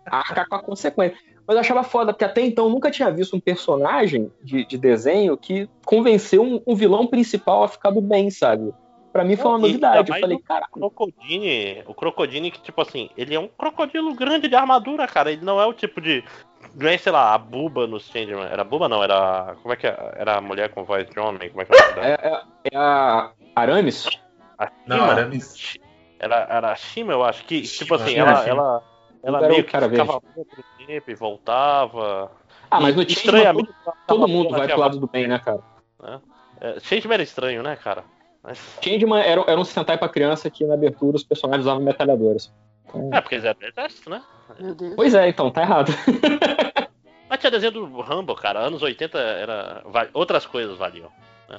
arcar 0.05 0.47
com 0.47 0.55
a 0.55 0.61
consequência. 0.61 1.17
Mas 1.47 1.55
eu 1.55 1.61
achava 1.61 1.83
foda, 1.83 2.13
porque 2.13 2.25
até 2.25 2.41
então 2.41 2.65
eu 2.65 2.71
nunca 2.71 2.91
tinha 2.91 3.09
visto 3.09 3.35
um 3.35 3.39
personagem 3.39 4.31
de, 4.43 4.65
de 4.65 4.77
desenho 4.77 5.35
que 5.35 5.67
convenceu 5.83 6.43
um, 6.43 6.61
um 6.65 6.75
vilão 6.75 7.07
principal 7.07 7.63
a 7.63 7.67
ficar 7.67 7.89
do 7.89 8.01
bem, 8.01 8.29
sabe? 8.29 8.71
Pra 9.11 9.23
mim 9.23 9.35
foi 9.35 9.49
uma 9.51 9.57
novidade. 9.57 10.11
Eu 10.11 10.19
falei, 10.19 10.37
o 10.37 10.39
caraca. 10.39 10.71
Crocodile, 10.71 11.83
o 11.87 11.93
Crocodile 11.95 12.51
que, 12.51 12.61
tipo 12.61 12.79
assim, 12.79 13.09
ele 13.17 13.33
é 13.33 13.39
um 13.39 13.47
crocodilo 13.47 14.13
grande 14.13 14.47
de 14.47 14.55
armadura, 14.55 15.07
cara. 15.07 15.31
Ele 15.31 15.43
não 15.43 15.59
é 15.59 15.65
o 15.65 15.73
tipo 15.73 15.99
de. 15.99 16.23
Não 16.75 16.87
é, 16.87 16.97
sei 16.97 17.11
lá, 17.11 17.33
a 17.33 17.37
Buba 17.39 17.87
no 17.87 17.99
Changeman. 17.99 18.45
Era 18.45 18.63
Buba, 18.63 18.87
não, 18.87 19.03
era. 19.03 19.55
Como 19.63 19.73
é 19.73 19.77
que 19.77 19.87
é? 19.87 20.13
Era 20.15 20.37
a 20.37 20.41
mulher 20.41 20.69
com 20.69 20.83
voz 20.83 21.09
de 21.09 21.19
homem? 21.19 21.49
Como 21.49 21.63
é 21.63 21.65
que 21.65 21.73
é? 21.73 21.77
É, 21.99 22.13
é- 22.27 22.41
é 22.71 22.77
a 22.77 23.31
Aramis? 23.55 24.07
A 24.59 24.69
Não, 24.85 24.97
Shima? 24.97 25.11
Aramis. 25.11 25.77
Era, 26.19 26.35
era 26.49 26.71
a 26.71 26.75
Shima, 26.75 27.13
eu 27.13 27.23
acho 27.23 27.45
que, 27.45 27.61
tipo 27.61 27.95
assim, 27.95 28.09
Shima, 28.11 28.27
ela, 28.27 28.43
Shima. 28.43 28.49
ela, 28.51 28.83
ela 29.23 29.37
Era 29.39 29.47
meio 29.49 29.63
que 29.63 29.71
cara 29.71 29.89
ficava 29.89 30.13
outro 30.35 30.63
tempo 30.85 31.09
e 31.11 31.15
voltava. 31.15 32.31
Ah, 32.69 32.79
mas 32.81 32.95
no 32.95 33.01
estranhamente, 33.03 33.69
todo, 33.83 33.95
todo 34.05 34.27
mundo 34.27 34.49
vai 34.51 34.67
pro 34.67 34.79
lado 34.79 34.99
do 34.99 35.07
bem, 35.07 35.27
né, 35.27 35.39
cara? 35.39 35.59
né? 36.01 36.19
É, 36.61 36.79
Changeman 36.81 37.13
era 37.15 37.23
estranho, 37.23 37.63
né, 37.63 37.75
cara? 37.77 38.03
Mas- 38.43 38.59
Changeman 38.81 39.21
era, 39.21 39.41
era 39.47 39.59
um 39.59 39.63
Sentai 39.63 39.97
pra 39.97 40.09
criança 40.09 40.49
que 40.49 40.65
na 40.65 40.73
abertura 40.73 41.15
os 41.15 41.23
personagens 41.23 41.65
usavam 41.65 41.81
metralhadoras. 41.83 42.53
Então- 42.85 43.09
É, 43.13 43.21
porque 43.21 43.35
eles 43.35 43.45
eram 43.45 43.59
do 43.59 43.65
exército, 43.65 44.09
né? 44.09 44.21
Pois 44.95 45.13
é, 45.13 45.29
então, 45.29 45.49
tá 45.51 45.61
errado. 45.61 45.91
Mas 47.29 47.39
tinha 47.39 47.51
desenho 47.51 47.71
do 47.71 48.01
Rambo, 48.01 48.35
cara. 48.35 48.59
Anos 48.59 48.81
80 48.81 49.17
era. 49.19 49.83
Outras 50.13 50.45
coisas 50.45 50.77
valiam. 50.77 51.09
né? 51.47 51.57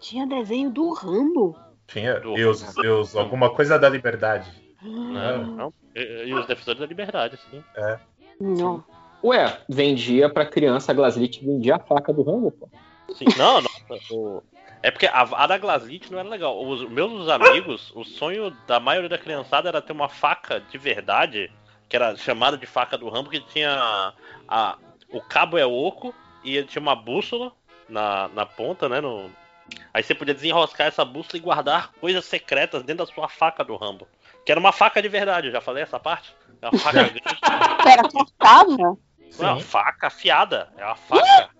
Tinha 0.00 0.26
desenho 0.26 0.68
do 0.70 0.92
Rambo. 0.92 1.56
Tinha. 1.92 2.20
E 2.24 2.44
os, 2.44 2.76
e 2.78 2.86
os- 2.88 3.14
alguma 3.16 3.50
coisa 3.50 3.78
da 3.78 3.88
liberdade. 3.88 4.50
Não, 4.82 5.46
não. 5.46 5.74
E, 5.94 6.24
e 6.26 6.34
os 6.34 6.46
defensores 6.46 6.80
da 6.80 6.86
liberdade, 6.86 7.38
sim. 7.50 7.62
É. 7.76 7.98
Não. 8.40 8.84
Ué, 9.22 9.58
vendia 9.68 10.28
pra 10.28 10.44
criança, 10.46 10.90
a 10.90 10.94
Glaslit 10.94 11.44
vendia 11.44 11.76
a 11.76 11.78
faca 11.78 12.12
do 12.12 12.22
Rambo, 12.22 12.50
pô. 12.50 12.68
Sim, 13.14 13.26
não, 13.36 13.60
não. 13.60 14.42
É 14.82 14.90
porque 14.90 15.06
a, 15.06 15.20
a 15.20 15.46
da 15.46 15.58
Glaslit 15.58 16.10
não 16.10 16.18
era 16.18 16.28
legal. 16.28 16.60
Os 16.66 16.88
meus 16.88 17.28
amigos, 17.28 17.92
o 17.94 18.02
sonho 18.02 18.50
da 18.66 18.80
maioria 18.80 19.08
da 19.08 19.18
criançada 19.18 19.68
era 19.68 19.80
ter 19.80 19.92
uma 19.92 20.08
faca 20.08 20.60
de 20.60 20.76
verdade, 20.76 21.52
que 21.88 21.94
era 21.94 22.16
chamada 22.16 22.56
de 22.56 22.66
faca 22.66 22.98
do 22.98 23.08
Rambo, 23.08 23.30
que 23.30 23.38
tinha 23.38 24.12
a, 24.48 24.76
o 25.12 25.20
cabo 25.20 25.56
é 25.56 25.64
oco 25.64 26.12
e 26.42 26.56
ele 26.56 26.66
tinha 26.66 26.82
uma 26.82 26.96
bússola 26.96 27.52
na, 27.88 28.26
na 28.34 28.44
ponta, 28.44 28.88
né? 28.88 29.00
no- 29.00 29.30
Aí 29.94 30.02
você 30.02 30.14
podia 30.14 30.34
desenroscar 30.34 30.86
essa 30.86 31.04
bússola 31.04 31.36
e 31.36 31.40
guardar 31.40 31.92
coisas 32.00 32.24
secretas 32.24 32.82
dentro 32.82 33.04
da 33.06 33.12
sua 33.12 33.28
faca 33.28 33.62
do 33.64 33.76
Rambo. 33.76 34.06
Que 34.44 34.50
era 34.52 34.58
uma 34.60 34.72
faca 34.72 35.00
de 35.00 35.08
verdade, 35.08 35.46
eu 35.48 35.52
já 35.52 35.60
falei 35.60 35.82
essa 35.82 35.98
parte? 36.00 36.34
É 36.60 36.68
uma 36.68 36.78
faca 36.78 37.02
grande. 37.04 37.20
Pera, 37.84 38.02
cortava? 38.08 38.76
Não 38.76 38.98
é 39.48 39.52
uma 39.52 39.60
faca 39.60 40.06
afiada, 40.08 40.68
é 40.76 40.84
uma 40.84 40.96
faca. 40.96 41.50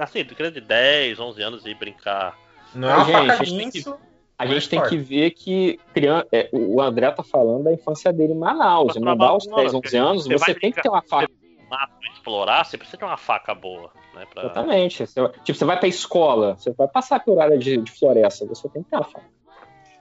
Assim, 0.00 0.24
tu 0.24 0.34
criança 0.34 0.54
de 0.54 0.60
10, 0.60 1.18
11 1.18 1.42
anos 1.42 1.66
e 1.66 1.74
brincar. 1.74 2.36
Não 2.74 2.88
é 2.88 3.04
Gente, 3.04 3.30
a 3.30 3.44
gente 3.44 3.58
tem 3.58 3.70
que- 3.70 3.94
A 4.38 4.46
gente 4.46 4.68
tem 4.68 4.82
que 4.88 4.96
ver 4.96 5.30
que 5.30 5.78
criança, 5.94 6.26
é, 6.32 6.48
o 6.52 6.80
André 6.80 7.10
tá 7.12 7.22
falando 7.22 7.64
da 7.64 7.72
infância 7.72 8.12
dele 8.12 8.32
em 8.32 8.38
Manaus. 8.38 8.96
Em 8.96 9.00
Manaus, 9.00 9.46
Manaus, 9.46 9.62
10, 9.72 9.74
11 9.74 9.96
anos, 9.96 10.26
você 10.26 10.54
tem 10.54 10.72
que 10.72 10.82
ter 10.82 10.88
uma 10.88 11.02
faca. 11.02 11.31
Mato 11.72 11.94
explorar, 12.12 12.64
você 12.66 12.76
precisa 12.76 12.98
ter 12.98 13.04
uma 13.06 13.16
faca 13.16 13.54
boa, 13.54 13.90
né? 14.14 14.26
Pra... 14.26 14.42
Exatamente. 14.42 15.06
Você- 15.06 15.28
tipo, 15.42 15.58
você 15.58 15.64
vai 15.64 15.78
pra 15.78 15.88
escola, 15.88 16.54
você 16.54 16.70
vai 16.72 16.86
passar 16.86 17.20
por 17.20 17.40
área 17.40 17.56
de, 17.58 17.78
de 17.78 17.90
floresta, 17.90 18.44
você 18.44 18.68
tem 18.68 18.82
que 18.82 18.90
ter 18.90 18.96
uma 18.96 19.04
faca. 19.04 19.24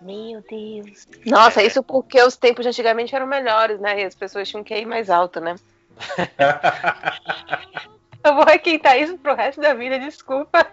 Meu 0.02 0.44
Deus. 0.50 1.08
Nossa, 1.26 1.64
isso 1.64 1.82
porque 1.82 2.22
os 2.22 2.36
tempos 2.36 2.64
de 2.66 2.70
antigamente 2.70 3.16
eram 3.16 3.26
melhores, 3.26 3.80
né? 3.80 4.02
E 4.02 4.04
as 4.04 4.16
pessoas 4.16 4.50
tinham 4.50 4.66
que 4.66 4.76
ir 4.76 4.86
mais 4.86 5.10
alto, 5.10 5.40
né? 5.40 5.56
Eu 8.24 8.36
vou 8.36 8.46
requentar 8.46 9.00
isso 9.00 9.18
pro 9.18 9.34
resto 9.34 9.60
da 9.62 9.74
vida, 9.74 9.98
desculpa. 9.98 10.68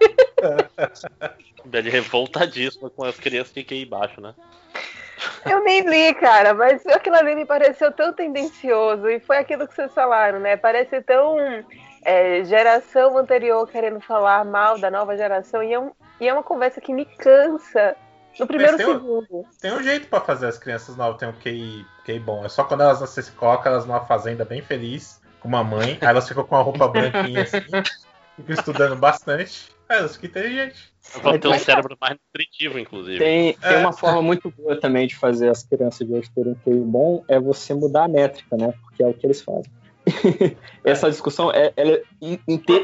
Ele 1.73 1.91
revoltadíssimo 1.91 2.91
com 2.91 3.05
as 3.05 3.19
crianças 3.19 3.53
que 3.53 3.61
fiquem 3.61 3.79
aí 3.79 3.85
embaixo, 3.85 4.21
né? 4.21 4.35
Eu 5.49 5.63
nem 5.65 5.81
li, 5.83 6.15
cara, 6.15 6.55
mas 6.55 6.85
aquilo 6.87 7.17
ali 7.17 7.35
me 7.35 7.45
pareceu 7.45 7.91
tão 7.93 8.13
tendencioso. 8.13 9.09
E 9.09 9.21
foi 9.21 9.39
aquilo 9.39 9.67
que 9.67 9.75
vocês 9.75 9.93
falaram, 9.93 10.39
né? 10.41 10.57
Parece 10.57 11.01
tão 11.03 11.37
é, 12.05 12.45
geração 12.45 13.17
anterior 13.19 13.67
querendo 13.69 14.01
falar 14.01 14.45
mal 14.45 14.79
da 14.79 14.91
nova 14.91 15.17
geração. 15.17 15.63
E 15.63 15.73
é, 15.73 15.79
um- 15.81 15.93
e 16.21 16.29
é 16.29 16.33
uma 16.33 16.43
conversa 16.43 16.81
que 16.81 16.93
me 16.93 17.05
cansa 17.05 17.97
no 18.39 18.47
primeiro 18.47 18.77
tem 18.77 18.87
um- 18.87 18.93
segundo. 18.95 19.47
Tem 19.61 19.73
um 19.73 19.83
jeito 19.83 20.09
pra 20.09 20.21
fazer 20.21 20.47
as 20.47 20.59
crianças 20.59 20.97
novas 20.97 21.19
ter 21.19 21.27
um 21.27 21.33
QI, 21.33 21.85
QI 22.05 22.19
bom. 22.21 22.45
É 22.45 22.49
só 22.49 22.63
quando 22.65 22.83
elas 22.83 23.01
você 23.01 23.23
se 23.23 23.33
coloca 23.33 23.69
elas 23.69 23.85
numa 23.85 24.05
fazenda 24.07 24.45
bem 24.45 24.63
feliz, 24.63 25.21
com 25.41 25.49
uma 25.49 25.65
mãe, 25.65 25.99
aí 26.01 26.09
elas 26.09 26.27
ficam 26.29 26.45
com 26.45 26.57
a 26.57 26.61
roupa 26.63 26.87
branquinha 26.89 27.43
assim, 27.43 27.59
ficam 28.37 28.55
estudando 28.55 28.97
bastante. 28.97 29.77
Aí 29.89 29.99
elas 29.99 30.17
ficam 30.17 30.29
inteligentes. 30.31 30.93
Vão 31.23 31.39
ter 31.39 31.49
um 31.49 31.59
cérebro 31.59 31.97
mais 31.99 32.17
nutritivo, 32.27 32.79
inclusive. 32.79 33.19
Tem, 33.19 33.55
tem 33.55 33.73
É. 33.77 33.77
uma 33.79 33.93
forma 33.93 34.21
muito 34.21 34.51
boa 34.51 34.79
também 34.79 35.07
de 35.07 35.17
fazer 35.17 35.49
as 35.49 35.63
crianças 35.63 36.07
de 36.07 36.13
hoje 36.13 36.31
terem 36.35 36.55
QI 36.55 36.75
bom, 36.81 37.25
é 37.27 37.41
você 37.41 37.73
mudar 37.73 38.05
a 38.05 38.09
métrica, 38.09 38.57
né? 38.57 38.75
Porque 38.83 39.03
é 39.03 39.07
o 39.07 39.15
que 39.15 39.27
eles 39.27 39.41
fazem. 39.41 39.73
Essa 40.85 41.11
discussão, 41.11 41.51
é, 41.51 41.73
ela, 41.77 41.93
é 41.93 42.03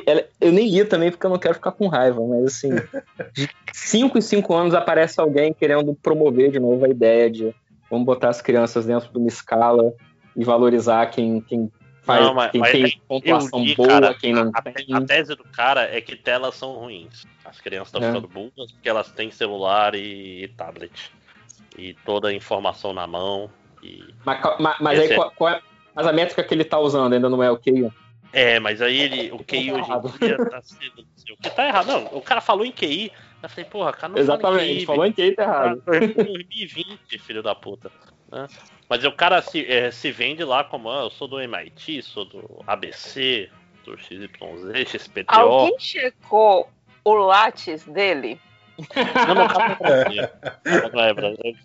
ela- 0.07 0.25
eu 0.41 0.53
nem 0.53 0.69
li 0.69 0.85
também 0.85 1.11
porque 1.11 1.25
eu 1.27 1.31
não 1.31 1.39
quero 1.39 1.55
ficar 1.55 1.73
com 1.73 1.87
raiva, 1.89 2.21
mas 2.27 2.45
assim, 2.45 2.71
de 3.33 3.49
5 3.73 4.19
em 4.19 4.21
5 4.21 4.55
anos 4.55 4.75
aparece 4.75 5.21
alguém 5.21 5.53
querendo 5.53 5.95
promover 5.95 6.51
de 6.51 6.59
novo 6.59 6.85
a 6.85 6.89
ideia 6.89 7.31
de 7.31 7.55
vamos 7.91 8.07
botar 8.07 8.31
as 8.31 8.43
crianças 8.43 8.87
dentro 8.87 9.11
de 9.11 9.19
uma 9.19 9.29
escala 9.29 9.93
e 10.37 10.45
valorizar 10.45 11.07
quem, 11.07 11.41
quem 11.41 11.71
faz, 12.05 12.25
Não, 12.25 12.35
mas- 12.35 12.51
quem 12.53 12.61
mas 12.61 12.73
tem 12.73 12.83
eu 12.85 12.91
pontuação 13.09 13.65
li, 13.65 13.75
boa, 13.75 13.89
cara, 13.89 14.15
quem 14.15 14.33
não 14.33 14.51
a, 14.55 14.63
tem. 14.63 14.87
a 14.95 15.01
tese 15.01 15.35
do 15.35 15.45
cara 15.45 15.83
é 15.95 16.01
que 16.01 16.15
telas 16.17 16.55
são 16.55 16.73
ruins. 16.73 17.25
As 17.45 17.61
crianças 17.61 17.89
estão 17.89 18.03
É. 18.03 18.07
ficando 18.09 18.29
burras 18.29 18.73
porque 18.73 18.89
elas 18.89 19.11
têm 19.13 19.31
celular 19.31 19.95
e, 19.95 20.49
tablet. 20.57 21.11
E 21.77 21.95
toda 22.05 22.29
a 22.29 22.33
informação 22.33 22.93
na 22.93 23.07
mão. 23.07 23.51
E... 23.83 24.05
Mas, 24.25 24.41
ca- 24.41 24.57
ma- 24.61 24.77
mas 24.81 24.99
aí 25.01 25.11
é- 25.13 25.15
qual- 25.17 25.31
qual 25.33 25.51
é- 25.55 25.61
mas 25.95 26.07
a 26.07 26.13
métrica 26.13 26.43
que 26.45 26.55
ele 26.55 26.65
tá 26.65 26.79
usando 26.79 27.13
ainda 27.13 27.29
não 27.29 27.43
é 27.43 27.51
o 27.51 27.57
QI? 27.59 27.91
É, 28.33 28.59
mas 28.59 28.83
aí 28.83 28.99
ele, 28.99 29.31
o 29.33 29.39
QI 29.45 29.73
hoje 29.73 29.83
errado. 29.89 30.13
em 30.21 30.27
dia 30.27 30.37
tá 30.51 30.61
sendo. 30.63 31.03
O 31.31 31.37
que 31.43 31.51
tá 31.51 31.67
errado? 31.69 31.87
Não, 31.87 32.05
o 32.07 32.21
cara 32.21 32.41
falou 32.41 32.65
em 32.65 32.73
QI. 32.73 33.13
Eu 33.43 33.49
falei, 33.49 33.65
porra, 33.67 33.93
cara, 33.93 34.13
não 34.13 34.19
Exatamente, 34.19 34.51
fala 34.57 34.65
em 34.67 34.77
QI. 34.79 34.87
falou 34.87 35.07
em 35.07 35.13
QI, 35.13 35.33
tá 35.37 35.43
errado. 35.43 35.83
Tá 35.83 35.97
em 35.99 36.09
2020, 36.13 37.19
filho 37.19 37.43
da 37.43 37.55
puta. 37.55 37.91
Né? 38.35 38.49
Mas 38.89 39.05
o 39.05 39.13
cara 39.13 39.41
se, 39.41 39.65
é, 39.67 39.91
se 39.91 40.11
vende 40.11 40.45
lá 40.45 40.65
como, 40.65 40.91
ah, 40.91 41.05
eu 41.05 41.11
sou 41.11 41.27
do 41.27 41.41
MIT, 41.41 42.03
sou 42.03 42.25
do 42.25 42.63
ABC, 42.67 43.49
do 43.85 43.97
XYZ, 43.99 44.89
XPTO. 44.89 45.25
Alguém 45.29 45.79
checou 45.79 46.69
o 47.05 47.15
látis 47.15 47.85
dele? 47.85 48.41
Não, 49.29 49.35
não, 49.37 49.45
o 49.45 49.49
cara 49.49 49.79
não 49.81 49.89
é, 49.89 50.91
não 50.93 51.01
é 51.05 51.15
brasileiro. 51.15 51.59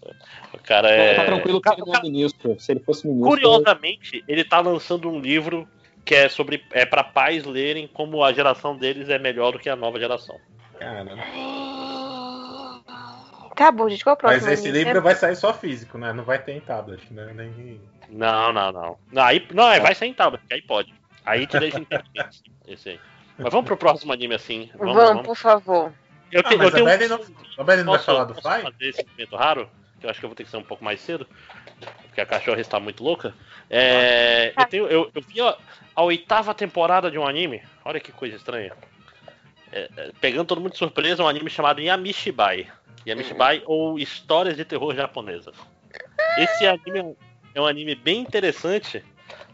O 0.53 0.59
cara 0.59 0.89
é. 0.91 1.15
Tá 1.15 1.25
tranquilo 1.25 1.59
que 1.59 1.69
ele 1.69 1.81
não 1.83 1.95
é 1.95 2.01
ministro. 2.03 2.55
Se 2.59 2.71
ele 2.71 2.81
fosse 2.81 3.07
ministro. 3.07 3.29
Curiosamente, 3.31 4.23
ele 4.27 4.43
tá 4.43 4.59
lançando 4.59 5.09
um 5.09 5.19
livro 5.19 5.67
que 6.05 6.13
é 6.13 6.29
sobre. 6.29 6.63
é 6.71 6.85
para 6.85 7.03
pais 7.03 7.45
lerem 7.45 7.87
como 7.87 8.23
a 8.23 8.31
geração 8.31 8.77
deles 8.77 9.09
é 9.09 9.17
melhor 9.17 9.53
do 9.53 9.57
que 9.57 9.69
a 9.69 9.75
nova 9.75 9.99
geração. 9.99 10.37
Tá 10.77 11.03
bom, 13.72 13.90
gente, 13.90 14.03
qual 14.03 14.13
é 14.13 14.15
o 14.15 14.17
próximo? 14.17 14.45
Mas 14.49 14.59
esse 14.59 14.72
livro 14.72 15.01
vai 15.01 15.15
sair 15.15 15.35
só 15.35 15.53
físico, 15.53 15.97
né? 15.97 16.13
Não 16.13 16.24
vai 16.24 16.40
ter 16.40 16.53
em 16.53 16.59
tablet, 16.61 17.01
né? 17.11 17.31
Nem... 17.33 17.81
Não, 18.09 18.53
não, 18.53 18.72
não. 18.72 18.97
Não, 19.11 19.24
aí, 19.24 19.45
não 19.53 19.69
é, 19.72 19.79
vai 19.79 19.93
sem 19.93 20.13
tablet, 20.13 20.42
que 20.47 20.53
aí 20.53 20.61
pode. 20.61 20.93
Aí 21.25 21.45
te 21.45 21.59
deixa 21.59 21.79
inteligente. 21.79 22.43
Esse 22.67 22.90
aí. 22.90 22.99
Mas 23.38 23.51
vamos 23.51 23.67
pro 23.67 23.77
próximo 23.77 24.11
anime 24.13 24.35
assim. 24.35 24.69
Vamos, 24.75 24.93
Vamos, 24.95 25.09
vamos. 25.09 25.25
por 25.25 25.35
favor. 25.35 25.93
Eu, 26.31 26.42
Ah, 26.45 26.49
te- 26.49 26.56
eu 26.56 26.72
tenho 26.72 26.85
a 26.85 26.90
Belly 26.97 27.08
não, 27.08 27.19
a 27.58 27.63
Belly 27.63 27.83
não 27.83 27.92
vai 27.93 27.99
Posso- 27.99 28.06
falar 28.06 28.24
do 28.25 28.33
Fly? 28.35 28.61
fazer 28.61 28.75
esse 28.90 29.06
momento 29.06 29.35
raro? 29.35 29.69
Que 29.99 30.06
eu 30.06 30.09
acho 30.09 30.19
que 30.19 30.25
eu 30.25 30.29
vou 30.29 30.35
ter 30.35 30.43
que 30.45 30.49
ser 30.49 30.58
um 30.58 30.63
pouco 30.63 30.83
mais 30.83 30.99
cedo. 31.01 31.27
Porque 32.03 32.22
a 32.22 32.25
cachorra 32.25 32.61
está 32.61 32.79
muito 32.79 33.03
louca. 33.03 33.33
É, 33.69 34.53
eu, 34.58 34.65
tenho, 34.67 34.88
eu, 34.88 35.11
eu 35.13 35.22
vi 35.22 35.42
a, 35.42 35.58
a 35.95 36.03
oitava 36.03 36.53
temporada 36.53 37.09
de 37.11 37.17
um 37.17 37.27
anime. 37.27 37.61
Olha 37.83 37.99
que 37.99 38.11
coisa 38.11 38.35
estranha. 38.35 38.74
É, 39.72 39.90
é, 39.97 40.11
pegando 40.19 40.45
todo 40.47 40.61
mundo 40.61 40.72
de 40.72 40.77
surpresa, 40.77 41.24
um 41.24 41.27
anime 41.27 41.49
chamado 41.49 41.79
Yamishibai. 41.81 42.67
Yamishibai 43.08 43.64
ou 43.65 43.98
Histórias 43.99 44.56
de 44.58 44.65
Terror 44.65 44.96
Japonesas. 44.96 45.56
Esse 46.38 46.67
anime 46.67 47.15
é 47.53 47.62
um- 47.62 47.65
anime 47.65 47.96
bem 47.96 48.19
interessante, 48.22 49.03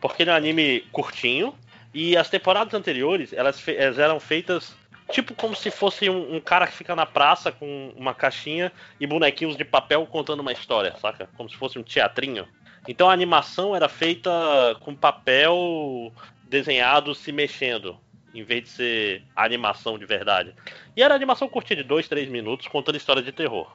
porque 0.01 0.23
ele 0.23 0.29
é 0.29 0.33
um 0.33 0.37
anime 0.37 0.81
curtinho. 0.91 1.53
E 1.93 2.17
as 2.17 2.29
temporadas 2.29 2.73
anteriores, 2.73 3.31
elas, 3.31 3.65
elas 3.67 3.97
eram 3.97 4.19
feitas 4.19 4.75
tipo 5.11 5.33
como 5.35 5.55
se 5.55 5.69
fosse 5.71 6.09
um, 6.09 6.35
um 6.35 6.39
cara 6.41 6.65
que 6.67 6.73
fica 6.73 6.95
na 6.95 7.05
praça 7.05 7.51
com 7.51 7.93
uma 7.95 8.13
caixinha 8.13 8.71
e 8.99 9.05
bonequinhos 9.07 9.55
de 9.55 9.63
papel 9.63 10.05
contando 10.07 10.39
uma 10.39 10.51
história, 10.51 10.95
saca? 10.99 11.29
Como 11.37 11.49
se 11.49 11.55
fosse 11.55 11.77
um 11.79 11.83
teatrinho. 11.83 12.47
Então 12.87 13.09
a 13.09 13.13
animação 13.13 13.75
era 13.75 13.87
feita 13.87 14.29
com 14.81 14.93
papel 14.95 16.11
desenhado 16.43 17.15
se 17.15 17.31
mexendo. 17.31 17.97
Em 18.35 18.43
vez 18.43 18.63
de 18.63 18.69
ser 18.69 19.23
animação 19.35 19.97
de 19.97 20.05
verdade. 20.05 20.53
E 20.95 21.01
era 21.01 21.15
animação 21.15 21.47
curtinha 21.47 21.77
de 21.77 21.83
2, 21.83 22.07
3 22.07 22.29
minutos, 22.29 22.67
contando 22.67 22.97
história 22.97 23.21
de 23.21 23.31
terror. 23.31 23.71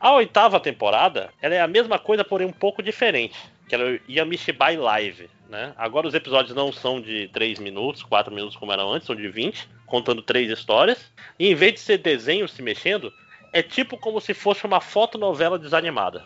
A 0.00 0.12
oitava 0.12 0.60
temporada, 0.60 1.30
ela 1.40 1.54
é 1.54 1.60
a 1.60 1.68
mesma 1.68 1.98
coisa, 1.98 2.24
porém 2.24 2.46
um 2.46 2.52
pouco 2.52 2.82
diferente. 2.82 3.36
Que 3.68 3.76
o 3.76 4.00
Yamishibai 4.08 4.76
Live, 4.76 5.30
né? 5.48 5.72
Agora 5.76 6.06
os 6.06 6.14
episódios 6.14 6.54
não 6.54 6.72
são 6.72 7.00
de 7.00 7.28
3 7.28 7.58
minutos, 7.58 8.02
4 8.02 8.34
minutos 8.34 8.56
como 8.56 8.72
eram 8.72 8.92
antes, 8.92 9.06
são 9.06 9.16
de 9.16 9.28
20, 9.28 9.68
contando 9.86 10.22
três 10.22 10.50
histórias. 10.50 11.12
E 11.38 11.48
em 11.48 11.54
vez 11.54 11.74
de 11.74 11.80
ser 11.80 11.98
desenho 11.98 12.48
se 12.48 12.60
mexendo, 12.60 13.12
é 13.52 13.62
tipo 13.62 13.96
como 13.96 14.20
se 14.20 14.34
fosse 14.34 14.66
uma 14.66 14.80
fotonovela 14.80 15.58
desanimada. 15.58 16.24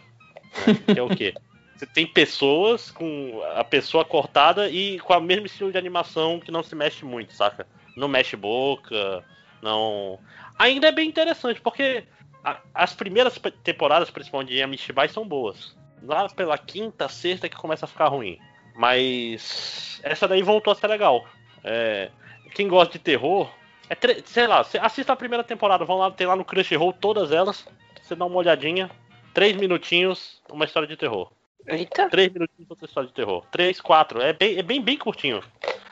Né? 0.66 0.74
Que 0.94 0.98
é 0.98 1.02
o 1.02 1.08
quê? 1.08 1.34
Você 1.78 1.86
tem 1.86 2.08
pessoas 2.08 2.90
com 2.90 3.40
a 3.54 3.62
pessoa 3.62 4.04
cortada 4.04 4.68
e 4.68 4.98
com 4.98 5.12
o 5.12 5.20
mesmo 5.20 5.46
estilo 5.46 5.70
de 5.70 5.78
animação 5.78 6.40
que 6.40 6.50
não 6.50 6.60
se 6.60 6.74
mexe 6.74 7.04
muito, 7.04 7.32
saca? 7.32 7.68
Não 7.96 8.08
mexe 8.08 8.34
boca, 8.34 9.24
não. 9.62 10.18
Ainda 10.58 10.88
é 10.88 10.92
bem 10.92 11.08
interessante, 11.08 11.60
porque 11.60 12.02
a- 12.42 12.58
as 12.74 12.94
primeiras 12.94 13.40
temporadas, 13.62 14.10
principalmente 14.10 14.52
de 14.52 14.60
Amishibai, 14.60 15.08
são 15.08 15.26
boas. 15.26 15.76
Lá 16.02 16.28
pela 16.28 16.58
quinta, 16.58 17.08
sexta 17.08 17.48
que 17.48 17.56
começa 17.56 17.84
a 17.84 17.88
ficar 17.88 18.08
ruim. 18.08 18.40
Mas 18.74 20.00
essa 20.02 20.26
daí 20.26 20.42
voltou 20.42 20.72
a 20.72 20.74
ser 20.76 20.88
legal. 20.88 21.28
É, 21.62 22.10
quem 22.56 22.66
gosta 22.66 22.94
de 22.94 22.98
terror, 22.98 23.48
é 23.88 23.94
tre- 23.94 24.20
sei 24.26 24.48
lá, 24.48 24.66
assista 24.80 25.12
a 25.12 25.16
primeira 25.16 25.44
temporada, 25.44 25.84
vão 25.84 25.98
lá, 25.98 26.10
tem 26.10 26.26
lá 26.26 26.34
no 26.34 26.44
Crunchyroll 26.44 26.92
todas 26.92 27.30
elas, 27.30 27.68
você 28.02 28.16
dá 28.16 28.24
uma 28.24 28.36
olhadinha, 28.36 28.90
três 29.32 29.54
minutinhos, 29.56 30.42
uma 30.50 30.64
história 30.64 30.88
de 30.88 30.96
terror. 30.96 31.30
Eita. 31.68 32.08
Três 32.08 32.32
minutinhos 32.32 32.70
outra 32.70 32.86
história 32.86 33.08
de 33.08 33.14
terror. 33.14 33.44
Três, 33.50 33.80
quatro. 33.80 34.20
É 34.20 34.32
bem, 34.32 34.58
é 34.58 34.62
bem, 34.62 34.80
bem 34.80 34.96
curtinho. 34.96 35.42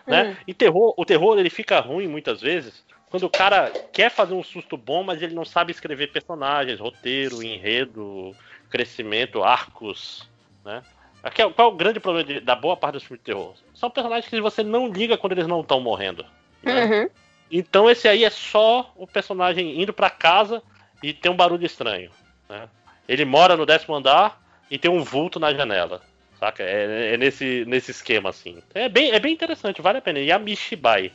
Né? 0.06 0.30
Hum. 0.30 0.36
E 0.46 0.54
terror, 0.54 0.94
o 0.96 1.04
terror 1.04 1.38
ele 1.38 1.50
fica 1.50 1.80
ruim 1.80 2.06
muitas 2.06 2.40
vezes 2.40 2.84
quando 3.10 3.24
o 3.24 3.30
cara 3.30 3.70
quer 3.92 4.10
fazer 4.10 4.34
um 4.34 4.42
susto 4.42 4.76
bom, 4.76 5.02
mas 5.02 5.22
ele 5.22 5.34
não 5.34 5.44
sabe 5.44 5.70
escrever 5.72 6.12
personagens, 6.12 6.80
roteiro, 6.80 7.42
enredo, 7.42 8.34
crescimento, 8.68 9.42
arcos, 9.42 10.28
né? 10.64 10.82
Aqui 11.22 11.42
é- 11.42 11.50
qual 11.50 11.70
é 11.70 11.72
o 11.72 11.76
grande 11.76 11.98
problema 11.98 12.26
de- 12.26 12.40
da 12.40 12.54
boa 12.54 12.76
parte 12.76 12.94
dos 12.94 13.02
filmes 13.04 13.20
de 13.20 13.32
terror? 13.32 13.54
São 13.74 13.90
personagens 13.90 14.28
que 14.28 14.40
você 14.40 14.62
não 14.62 14.88
liga 14.88 15.16
quando 15.16 15.32
eles 15.32 15.46
não 15.46 15.60
estão 15.60 15.80
morrendo. 15.80 16.24
Uhum. 16.64 17.08
Então 17.50 17.88
esse 17.88 18.06
aí 18.08 18.24
é 18.24 18.30
só 18.30 18.92
o 18.96 19.06
personagem 19.06 19.80
indo 19.80 19.92
pra 19.92 20.10
casa 20.10 20.62
e 21.02 21.12
tem 21.12 21.30
um 21.30 21.36
barulho 21.36 21.64
estranho. 21.66 22.10
né? 22.48 22.68
Ele 23.08 23.24
mora 23.24 23.56
no 23.56 23.66
décimo 23.66 23.96
andar 23.96 24.40
e 24.70 24.78
tem 24.78 24.90
um 24.90 25.02
vulto 25.02 25.40
na 25.40 25.52
janela. 25.54 26.02
Saca? 26.38 26.62
É, 26.62 27.14
é 27.14 27.16
nesse, 27.16 27.64
nesse 27.66 27.90
esquema 27.90 28.28
assim. 28.30 28.62
É 28.74 28.88
bem, 28.88 29.12
é 29.12 29.18
bem 29.18 29.32
interessante, 29.32 29.80
vale 29.80 29.98
a 29.98 30.02
pena. 30.02 30.18
E 30.18 30.30
a 30.30 30.38
Mishibai. 30.38 31.10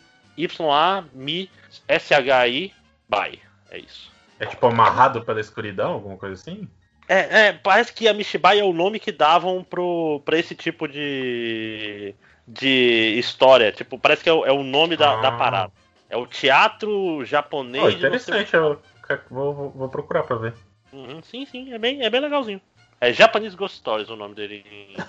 Y-A-M-I-S-H-I 1.41 2.73
Bai. 3.07 3.39
É 3.69 3.77
isso. 3.77 4.11
É 4.39 4.45
tipo 4.45 4.65
amarrado 4.65 5.21
pela 5.23 5.39
escuridão, 5.39 5.93
alguma 5.93 6.17
coisa 6.17 6.35
assim? 6.35 6.67
É, 7.07 7.47
é, 7.47 7.53
parece 7.53 7.93
que 7.93 8.07
a 8.07 8.13
Mishibai 8.13 8.59
é 8.59 8.63
o 8.63 8.73
nome 8.73 8.99
que 8.99 9.11
davam 9.11 9.63
pro, 9.63 10.21
pra 10.25 10.37
esse 10.39 10.55
tipo 10.55 10.87
de, 10.87 12.15
de 12.47 13.15
história. 13.19 13.71
Tipo, 13.71 13.99
parece 13.99 14.23
que 14.23 14.29
é 14.29 14.33
o, 14.33 14.45
é 14.45 14.51
o 14.51 14.63
nome 14.63 14.95
da, 14.97 15.17
da 15.21 15.27
Ah. 15.29 15.37
parada. 15.37 15.73
É 16.09 16.17
o 16.17 16.25
teatro 16.25 17.23
japonês. 17.25 17.83
Pô, 17.83 17.91
de 17.91 18.09
não 18.09 18.19
sei 18.19 18.33
o 18.33 18.41
interessante, 18.41 18.53
eu 18.55 18.81
vou, 19.29 19.53
vou- 19.53 19.69
vou 19.71 19.89
procurar 19.89 20.23
pra 20.23 20.35
ver. 20.37 20.53
Uhum, 20.91 21.21
sim, 21.23 21.45
sim, 21.45 21.71
é 21.73 21.77
bem, 21.77 22.01
é 22.03 22.09
bem 22.09 22.19
legalzinho. 22.19 22.59
É 23.01 23.11
Japanese 23.11 23.55
Ghost 23.55 23.77
Stories 23.77 24.09
o 24.09 24.15
nome 24.15 24.35
dele 24.35 24.63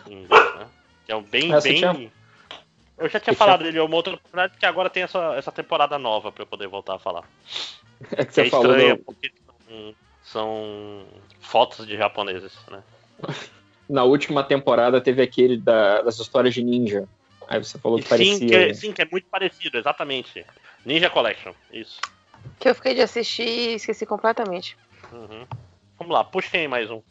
em, 0.08 0.12
inglês, 0.22 0.54
né? 0.56 0.66
Que 1.04 1.12
é 1.12 1.16
um 1.16 1.22
bem, 1.22 1.52
Ah, 1.52 1.60
você 1.60 1.68
bem. 1.68 1.78
tinha- 1.78 2.12
Eu 2.98 3.08
já 3.08 3.18
tinha 3.20 3.34
Você 3.34 3.38
falado 3.38 3.58
tinha- 3.58 3.72
dele 3.72 3.82
em 3.82 3.86
uma 3.86 3.96
outra 3.96 4.14
oportunidade, 4.14 4.52
porque 4.52 4.64
agora 4.66 4.88
tem 4.88 5.02
essa, 5.02 5.34
essa 5.34 5.50
temporada 5.52 5.98
nova 5.98 6.30
pra 6.32 6.42
eu 6.42 6.46
poder 6.46 6.68
voltar 6.68 6.94
a 6.94 6.98
falar. 6.98 7.24
É 8.12 8.24
que 8.24 8.32
você 8.32 8.42
é 8.42 8.50
falou 8.50 8.70
estranho, 8.72 8.96
do- 8.96 9.02
porque 9.04 9.30
são, 9.68 9.94
são 10.22 11.06
fotos 11.40 11.86
de 11.86 11.96
japoneses, 11.96 12.52
né? 12.70 12.82
Na 13.88 14.04
última 14.04 14.42
temporada 14.42 15.00
teve 15.00 15.20
aquele 15.20 15.56
da- 15.58 16.00
das 16.02 16.18
histórias 16.18 16.54
de 16.54 16.62
ninja. 16.62 17.06
Aí 17.48 17.58
você 17.62 17.78
falou 17.78 17.98
que 17.98 18.04
sim, 18.04 18.08
parecia. 18.08 18.48
que 18.48 18.54
é, 18.54 18.72
sim, 18.74 18.92
que 18.92 19.02
é 19.02 19.08
muito 19.10 19.26
parecido, 19.28 19.76
exatamente. 19.76 20.46
Ninja 20.86 21.10
Collection, 21.10 21.52
isso. 21.72 22.00
Que 22.58 22.68
eu 22.70 22.74
fiquei 22.74 22.94
de 22.94 23.02
assistir 23.02 23.46
e 23.46 23.74
esqueci 23.74 24.06
completamente. 24.06 24.76
Uhum. 25.12 25.44
Vamos 25.98 26.14
lá, 26.14 26.24
puxem 26.24 26.60
aí 26.62 26.68
mais 26.68 26.90
um. 26.90 27.02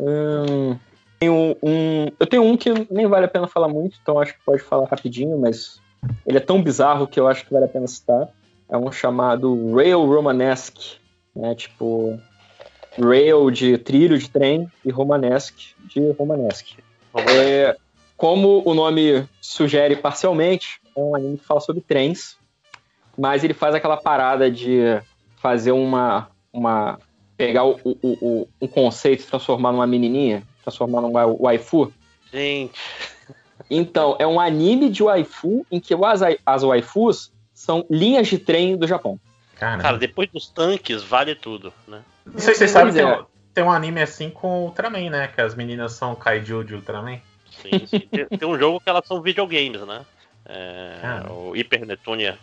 Hum, 0.00 0.78
tenho 1.18 1.56
um, 1.62 2.06
eu 2.18 2.26
tenho 2.26 2.42
um 2.42 2.56
que 2.56 2.70
nem 2.90 3.06
vale 3.06 3.26
a 3.26 3.28
pena 3.28 3.46
falar 3.46 3.68
muito, 3.68 3.98
então 4.00 4.18
acho 4.18 4.32
que 4.32 4.44
pode 4.44 4.62
falar 4.62 4.88
rapidinho, 4.88 5.38
mas 5.38 5.78
ele 6.26 6.38
é 6.38 6.40
tão 6.40 6.62
bizarro 6.62 7.06
que 7.06 7.20
eu 7.20 7.28
acho 7.28 7.44
que 7.44 7.52
vale 7.52 7.66
a 7.66 7.68
pena 7.68 7.86
citar. 7.86 8.28
É 8.68 8.76
um 8.76 8.90
chamado 8.90 9.74
Rail 9.74 10.06
Romanesque, 10.06 10.96
né? 11.36 11.54
Tipo, 11.54 12.18
rail 12.98 13.50
de 13.50 13.76
trilho 13.76 14.16
de 14.16 14.30
trem 14.30 14.70
e 14.84 14.90
romanesque 14.90 15.74
de 15.84 16.10
romanesque. 16.12 16.76
É, 17.28 17.76
como 18.16 18.62
o 18.64 18.72
nome 18.72 19.28
sugere 19.40 19.96
parcialmente, 19.96 20.80
é 20.96 21.00
um 21.00 21.14
anime 21.14 21.36
que 21.36 21.44
fala 21.44 21.60
sobre 21.60 21.82
trens, 21.82 22.38
mas 23.18 23.44
ele 23.44 23.52
faz 23.54 23.74
aquela 23.74 23.96
parada 23.96 24.50
de 24.50 25.00
fazer 25.36 25.72
uma, 25.72 26.28
uma 26.52 26.98
pegar 27.46 27.64
o, 27.64 27.80
o- 27.84 27.98
o- 28.02 28.48
um 28.60 28.66
conceito 28.66 29.22
e 29.22 29.26
transformar 29.26 29.72
numa 29.72 29.86
menininha, 29.86 30.42
transformar 30.62 31.00
numa 31.00 31.24
waifu. 31.26 31.92
Gente. 32.32 32.78
Então, 33.70 34.16
é 34.18 34.26
um 34.26 34.38
anime 34.40 34.88
de 34.88 35.02
waifu 35.02 35.64
em 35.70 35.80
que 35.80 35.94
as, 35.94 36.20
as 36.44 36.62
waifus 36.62 37.32
são 37.54 37.84
linhas 37.90 38.28
de 38.28 38.38
trem 38.38 38.76
do 38.76 38.86
Japão. 38.86 39.18
Cara, 39.56 39.96
depois 39.98 40.28
dos 40.30 40.48
tanques, 40.48 41.02
vale 41.02 41.34
tudo, 41.34 41.72
né? 41.86 42.02
Não 42.26 42.38
sei 42.38 42.54
se 42.54 42.58
vocês 42.60 42.70
sabem, 42.70 42.92
tem, 42.92 43.02
é. 43.02 43.20
um- 43.20 43.24
tem 43.54 43.64
um 43.64 43.70
anime 43.70 44.00
assim 44.02 44.30
com 44.30 44.64
Ultraman, 44.64 45.10
né? 45.10 45.28
Que 45.28 45.40
as 45.40 45.54
meninas 45.54 45.92
são 45.92 46.14
Kaiju 46.14 46.64
de 46.64 46.74
Ultraman. 46.74 47.20
Sim, 47.50 47.86
sim. 47.86 48.00
Tem, 48.10 48.26
tem 48.26 48.48
um 48.48 48.58
jogo 48.58 48.80
que 48.80 48.88
elas 48.88 49.06
são 49.06 49.20
videogames, 49.20 49.80
né? 49.82 50.04
É, 50.46 50.98
Ah. 51.02 51.26
O 51.30 51.52
Hyper 51.52 51.84
Netunia. 51.84 52.38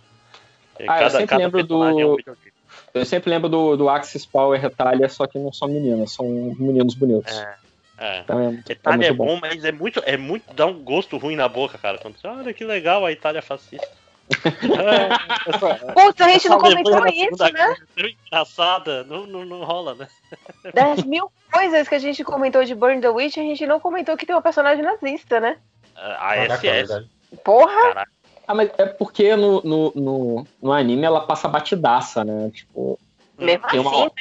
Ah, 0.87 1.01
eu 1.03 1.09
sempre 1.09 1.37
lembro 1.37 1.57
personagem 1.59 2.01
é 2.01 2.05
um 2.05 2.09
do. 2.11 2.15
videogame. 2.17 2.56
Eu 2.93 3.05
sempre 3.05 3.29
lembro 3.29 3.47
do, 3.49 3.75
do 3.77 3.89
Axis 3.89 4.25
Power 4.25 4.59
Retalha, 4.59 5.07
só 5.09 5.27
que 5.27 5.37
não 5.37 5.51
são 5.53 5.67
meninas, 5.67 6.11
são 6.13 6.25
meninos 6.27 6.93
bonitos. 6.95 7.37
É. 7.37 7.55
É. 7.99 8.19
Então 8.19 8.39
é, 8.39 8.43
muito- 8.49 8.69
é 8.69 8.73
Itália 8.73 9.07
é, 9.07 9.11
muito 9.11 9.17
bom, 9.25 9.39
mas 9.41 9.65
é 9.65 9.71
muito, 9.71 10.03
é 10.05 10.17
muito. 10.17 10.53
dá 10.53 10.65
um 10.67 10.83
gosto 10.83 11.17
ruim 11.17 11.35
na 11.35 11.47
boca, 11.47 11.77
cara. 11.77 11.97
Quando 11.97 12.15
você 12.19 12.27
olha 12.27 12.53
que 12.53 12.63
legal 12.63 13.03
a 13.05 13.11
Itália 13.11 13.41
fascista. 13.41 13.87
É, 14.29 15.49
essa- 15.49 15.93
Putz, 15.93 16.21
a 16.21 16.27
gente 16.29 16.49
não 16.49 16.59
comentou 16.59 17.07
isso, 17.07 17.43
né? 17.53 17.75
É 17.97 18.09
engraçada. 18.27 19.03
Não, 19.05 19.25
não, 19.25 19.45
não 19.45 19.63
rola, 19.63 19.95
né? 19.95 20.07
Das 20.73 21.03
mil 21.03 21.31
coisas 21.51 21.87
que 21.87 21.95
a 21.95 21.99
gente 21.99 22.23
comentou 22.23 22.63
de 22.63 22.75
Burn 22.75 22.99
the 23.01 23.09
Witch, 23.09 23.37
a 23.37 23.41
gente 23.41 23.65
não 23.65 23.79
comentou 23.79 24.15
que 24.17 24.25
tem 24.25 24.35
uma 24.35 24.41
personagem 24.41 24.83
nazista, 24.83 25.39
né? 25.39 25.57
A 25.95 26.35
Caraca, 26.35 26.67
é 26.67 26.83
SS. 26.85 27.05
Porra! 27.43 28.05
Ah, 28.47 28.55
mas 28.55 28.71
é 28.77 28.85
porque 28.85 29.35
no, 29.35 29.61
no, 29.61 29.91
no, 29.93 30.47
no 30.61 30.71
anime 30.71 31.03
ela 31.03 31.19
passa 31.19 31.49
batidaça, 31.49 32.23
né? 32.23 32.49
Tipo. 32.51 32.97
Mesmo 33.37 33.65
assim, 33.65 33.79
uma- 33.79 34.05
né? 34.05 34.11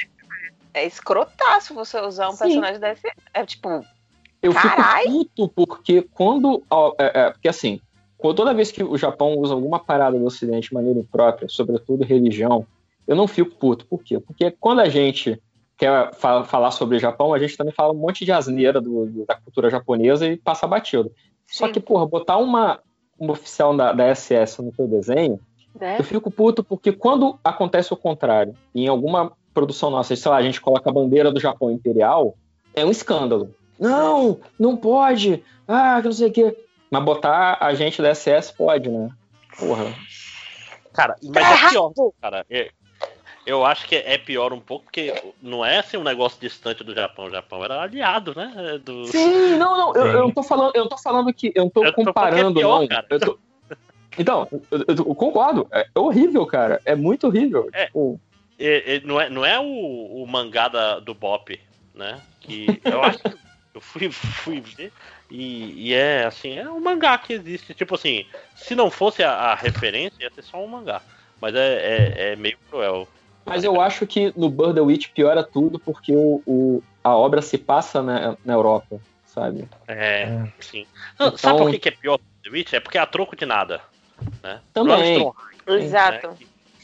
É 0.75 0.85
escrotaço 0.85 1.73
você 1.73 1.99
usar 2.01 2.29
um 2.29 2.33
Sim. 2.33 2.39
personagem 2.39 2.81
desse. 2.81 3.09
É 3.33 3.47
tipo. 3.47 3.85
Eu 4.43 4.53
Carai! 4.53 5.05
fico 5.05 5.25
puto 5.49 5.67
porque 5.67 6.03
quando. 6.03 6.63
ó, 6.69 6.93
é, 6.99 7.21
é, 7.21 7.31
porque 7.31 7.49
assim, 7.49 7.81
toda 8.21 8.53
vez 8.53 8.71
que 8.73 8.83
o 8.83 8.99
Japão 8.99 9.39
usa 9.39 9.55
alguma 9.55 9.79
parada 9.79 10.19
do 10.19 10.25
Ocidente 10.27 10.69
de 10.69 10.75
maneira 10.75 10.99
imprópria, 10.99 11.49
sobretudo 11.49 12.05
religião, 12.05 12.67
eu 13.07 13.15
não 13.17 13.29
fico 13.29 13.55
puto. 13.57 13.87
Por 13.87 14.03
quê? 14.03 14.19
Porque 14.19 14.51
quando 14.51 14.81
a 14.81 14.89
gente 14.89 15.41
quer 15.79 16.13
fa- 16.15 16.45
falar 16.45 16.73
sobre 16.73 16.97
o 16.97 17.01
Japão, 17.01 17.33
a 17.33 17.39
gente 17.39 17.57
também 17.57 17.73
fala 17.73 17.93
um 17.93 17.97
monte 17.97 18.25
de 18.25 18.33
asneira 18.33 18.81
do- 18.81 19.07
do- 19.07 19.25
da 19.25 19.37
cultura 19.37 19.71
japonesa 19.71 20.27
e 20.27 20.37
passa 20.37 20.67
batido. 20.67 21.13
Só 21.47 21.69
que, 21.69 21.79
porra, 21.81 22.07
botar 22.07 22.39
uma, 22.39 22.81
uma 23.19 23.33
oficial 23.33 23.77
da, 23.77 23.93
da 23.93 24.15
SS 24.15 24.61
no 24.63 24.73
teu 24.73 24.87
desenho, 24.87 25.41
Né? 25.79 25.99
eu 25.99 26.05
fico 26.05 26.31
puto 26.31 26.63
porque 26.65 26.93
quando 26.93 27.39
acontece 27.43 27.93
o 27.93 27.97
contrário, 27.97 28.55
em 28.75 28.89
alguma 28.89 29.33
produção 29.55 29.91
nossa, 29.91 30.15
sei 30.15 30.31
lá, 30.31 30.37
a 30.37 30.43
gente 30.43 30.61
coloca 30.61 30.89
a 30.91 30.93
bandeira 30.93 31.31
do 31.33 31.41
Japão 31.41 31.71
imperial, 31.71 32.37
é 32.75 32.85
um 32.85 32.91
escândalo. 32.91 33.55
Não, 33.79 34.39
não 34.59 34.77
pode. 34.77 35.43
Ah, 35.67 35.99
que 36.01 36.07
não 36.07 36.13
sei 36.13 36.29
o 36.29 36.33
quê. 36.33 36.57
Mas 36.91 37.05
botar 37.05 37.59
a 37.61 37.75
gente 37.75 38.01
da 38.01 38.15
SS 38.15 38.53
pode, 38.57 38.89
né? 38.89 39.11
Porra. 39.59 39.87
Cara, 40.93 41.17
mas 41.23 41.65
é 41.67 41.69
pior, 41.71 41.93
cara. 42.21 42.47
É- 42.49 42.71
eu 43.47 43.65
acho 43.65 43.87
que 43.87 43.95
é 43.95 44.19
pior 44.19 44.53
um 44.53 44.61
pouco, 44.61 44.85
porque 44.85 45.15
não 45.41 45.65
é 45.65 45.79
assim 45.79 45.97
um 45.97 46.03
negócio 46.03 46.41
distante 46.41 46.83
do 46.85 46.95
Japão. 46.95 47.27
O 47.27 47.31
Japão 47.31 47.65
era 47.65 47.81
aliado, 47.81 48.35
né? 48.37 48.53
é 48.75 48.79
Do... 48.79 49.07
Sim, 49.07 49.57
não, 49.57 49.77
não, 49.77 49.95
eu, 49.95 50.07
eu 50.07 50.23
não 50.23 50.33
tô 50.33 50.43
falando, 50.43 50.73
eu 50.75 50.83
não 50.83 50.89
tô 50.89 50.99
falando 50.99 51.33
que 51.33 51.53
eu 51.55 51.65
não 51.65 51.71
tô 51.71 51.85
Eu 51.85 51.93
tô 51.93 52.03
falando 52.03 52.05
que 52.05 52.11
é 52.11 52.13
comparando, 52.13 52.55
pior, 52.61 52.81
não. 52.81 52.89
cara. 52.89 53.07
Eu 53.09 53.21
tô- 53.21 53.39
Então, 54.19 54.49
eu, 54.71 54.79
eu- 54.81 54.95
eu 54.97 55.15
concordo. 55.15 55.69
É 55.73 55.87
horrível, 55.95 56.45
cara. 56.47 56.81
É 56.85 56.95
muito 56.95 57.27
horrível. 57.27 57.69
É. 57.73 57.87
Tipo, 57.87 58.21
É- 58.59 58.97
é- 58.97 59.01
não 59.01 59.21
é, 59.21 59.29
não 59.31 59.45
é 59.45 59.61
o, 59.61 60.23
o 60.23 60.27
mangá 60.27 60.69
da- 60.69 60.99
do 60.99 61.15
Bop, 61.15 61.61
né? 61.95 62.21
Que 62.41 62.81
eu 62.85 63.03
acho 63.03 63.19
que 63.19 63.37
Eu 63.77 63.81
fui, 63.83 64.11
fui 64.11 64.59
ver 64.63 64.91
e, 65.31 65.89
e 65.89 65.93
é 65.93 66.25
assim, 66.25 66.57
é 66.57 66.67
um 66.71 66.81
mangá 66.81 67.19
que 67.19 67.35
existe. 67.35 67.75
Tipo 67.75 67.95
assim, 67.95 68.25
se 68.55 68.75
não 68.75 68.91
fosse 68.91 69.23
a, 69.23 69.31
a 69.31 69.55
referência, 69.55 70.25
ia 70.25 70.31
ser 70.35 70.43
só 70.43 70.57
um 70.65 70.67
mangá. 70.67 71.03
Mas 71.39 71.55
é, 71.55 71.75
é, 71.75 72.33
é 72.33 72.37
meio 72.37 72.57
cruel. 72.71 73.07
Mas 73.47 73.63
eu 73.65 73.81
acho 73.81 74.07
que 74.07 74.33
no 74.37 74.51
Bird 74.51 74.79
Witch 74.81 75.09
piora 75.15 75.43
tudo 75.43 75.79
porque 75.79 76.13
o, 76.15 76.43
o- 76.47 76.83
a 77.03 77.15
obra 77.17 77.41
se 77.41 77.57
passa 77.57 78.03
na, 78.03 78.37
na 78.45 78.53
Europa, 78.55 78.99
sabe? 79.25 79.69
É, 79.87 80.45
sim. 80.61 80.85
Não, 81.19 81.37
Sabe 81.37 81.55
Então- 81.55 81.57
por 81.67 81.71
que, 81.71 81.79
que 81.79 81.89
é 81.89 81.93
pior 81.93 82.19
The 82.43 82.51
Witch? 82.51 82.73
É 82.73 82.81
porque 82.81 82.99
é 82.99 83.01
a 83.01 83.07
troco 83.07 83.37
de 83.37 83.47
nada. 83.47 83.81
Né? 84.43 84.61
Também. 84.73 85.19
Ron 85.19 85.35
Strong, 85.61 85.85
Exato. 85.85 86.29
né, 86.29 86.37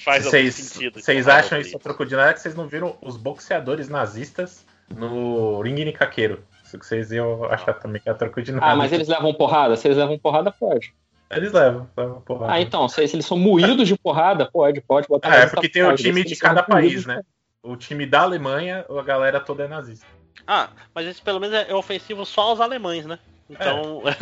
Faz 0.04 0.18
algum 0.26 0.30
Vocês 0.30 0.54
sentido. 0.56 1.00
vocês 1.00 1.26
Então, 1.26 1.38
acham 1.38 1.60
isso 1.60 1.76
a 1.76 1.80
troco 1.80 2.04
de 2.04 2.16
nada 2.16 2.34
que 2.34 2.40
vocês 2.40 2.54
não 2.56 2.66
viram 2.66 2.96
os 3.00 3.16
boxeadores 3.16 3.88
nazistas 3.88 4.64
no 4.90 5.60
ringue 5.60 5.84
Nikaqueiro? 5.84 6.42
Isso 6.64 6.76
que 6.78 6.84
vocês 6.86 7.12
iam 7.12 7.44
achar 7.44 7.74
também 7.74 8.00
que 8.00 8.08
é 8.08 8.12
a 8.12 8.14
troco 8.14 8.42
de 8.42 8.50
nada. 8.52 8.66
Ah, 8.66 8.74
mas 8.76 8.92
eles 8.92 9.06
levam 9.08 9.32
porrada? 9.34 9.76
Se 9.76 9.86
eles 9.86 9.96
levam 9.98 10.18
porrada, 10.18 10.50
pode. 10.50 10.92
Eles 11.32 11.52
levam, 11.52 11.88
levam 11.96 12.20
porrada. 12.20 12.52
Ah, 12.52 12.60
então, 12.60 12.88
se 12.88 13.02
eles 13.02 13.24
são 13.24 13.38
moídos 13.38 13.88
de 13.88 13.96
porrada, 13.96 14.48
pode, 14.50 14.80
pode 14.80 15.08
botar. 15.08 15.32
Ah, 15.32 15.36
é 15.36 15.46
porque 15.46 15.68
tem 15.68 15.82
o 15.82 15.94
time 15.94 16.24
de 16.24 16.36
cada 16.36 16.62
país, 16.62 17.06
né? 17.06 17.22
O 17.62 17.76
time 17.76 18.04
da 18.06 18.22
Alemanha, 18.22 18.84
a 18.88 19.02
galera 19.02 19.40
toda 19.40 19.64
é 19.64 19.68
nazista. 19.68 20.06
Ah, 20.46 20.68
mas 20.94 21.06
esse 21.06 21.22
pelo 21.22 21.40
menos 21.40 21.54
é 21.54 21.74
ofensivo 21.74 22.26
só 22.26 22.42
aos 22.42 22.60
alemães, 22.60 23.06
né? 23.06 23.18
Então. 23.48 24.02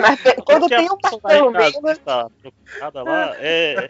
Mas 0.00 0.20
te- 0.20 0.34
quando 0.42 0.60
Porque 0.62 0.74
a 0.74 0.78
tem 0.78 0.90
um 0.90 0.96
Ricardo 0.96 1.82
mesmo. 1.82 2.04
tá 2.04 2.28
preocupada 2.40 3.02
lá 3.02 3.36
é, 3.38 3.88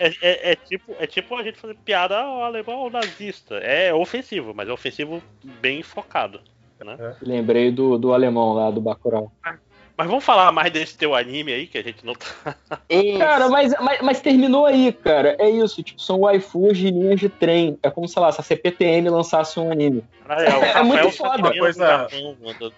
é, 0.00 0.08
é- 0.20 0.52
é 0.52 0.56
tipo, 0.56 0.96
é 0.98 1.06
tipo 1.06 1.36
a 1.36 1.42
gente 1.42 1.58
fazer 1.58 1.76
piada 1.84 2.18
ao 2.18 2.42
alemão 2.42 2.80
ao 2.80 2.90
nazista. 2.90 3.56
É 3.56 3.92
ofensivo, 3.94 4.52
mas 4.54 4.68
é 4.68 4.72
ofensivo 4.72 5.22
bem 5.60 5.82
focado. 5.82 6.40
Né? 6.84 7.16
Lembrei 7.22 7.70
do, 7.70 7.98
do 7.98 8.12
alemão 8.12 8.52
lá, 8.52 8.70
do 8.70 8.80
Bacurau. 8.80 9.32
Mas 9.96 10.06
vamos 10.06 10.24
falar 10.24 10.52
mais 10.52 10.70
desse 10.72 10.96
teu 10.96 11.12
anime 11.12 11.52
aí, 11.52 11.66
que 11.66 11.76
a 11.76 11.82
gente 11.82 12.06
não 12.06 12.14
tá. 12.14 12.54
Cara, 13.18 13.48
mas, 13.48 13.74
mas, 13.80 14.00
mas 14.00 14.20
terminou 14.20 14.64
aí, 14.64 14.92
cara. 14.92 15.34
É 15.40 15.50
isso, 15.50 15.82
tipo, 15.82 16.00
são 16.00 16.20
waifus 16.20 16.78
de 16.78 16.88
linhas 16.90 17.18
de 17.18 17.28
trem. 17.28 17.76
É 17.82 17.90
como, 17.90 18.06
sei 18.06 18.22
lá, 18.22 18.30
se 18.30 18.40
a 18.40 18.44
CPTM 18.44 19.08
lançasse 19.10 19.58
um 19.58 19.72
anime. 19.72 20.04
Ah, 20.28 20.40
é, 20.40 20.56
o 20.56 20.62
É 20.78 20.82
muito 20.84 21.10
foda. 21.10 21.52
Coisa- 21.58 22.06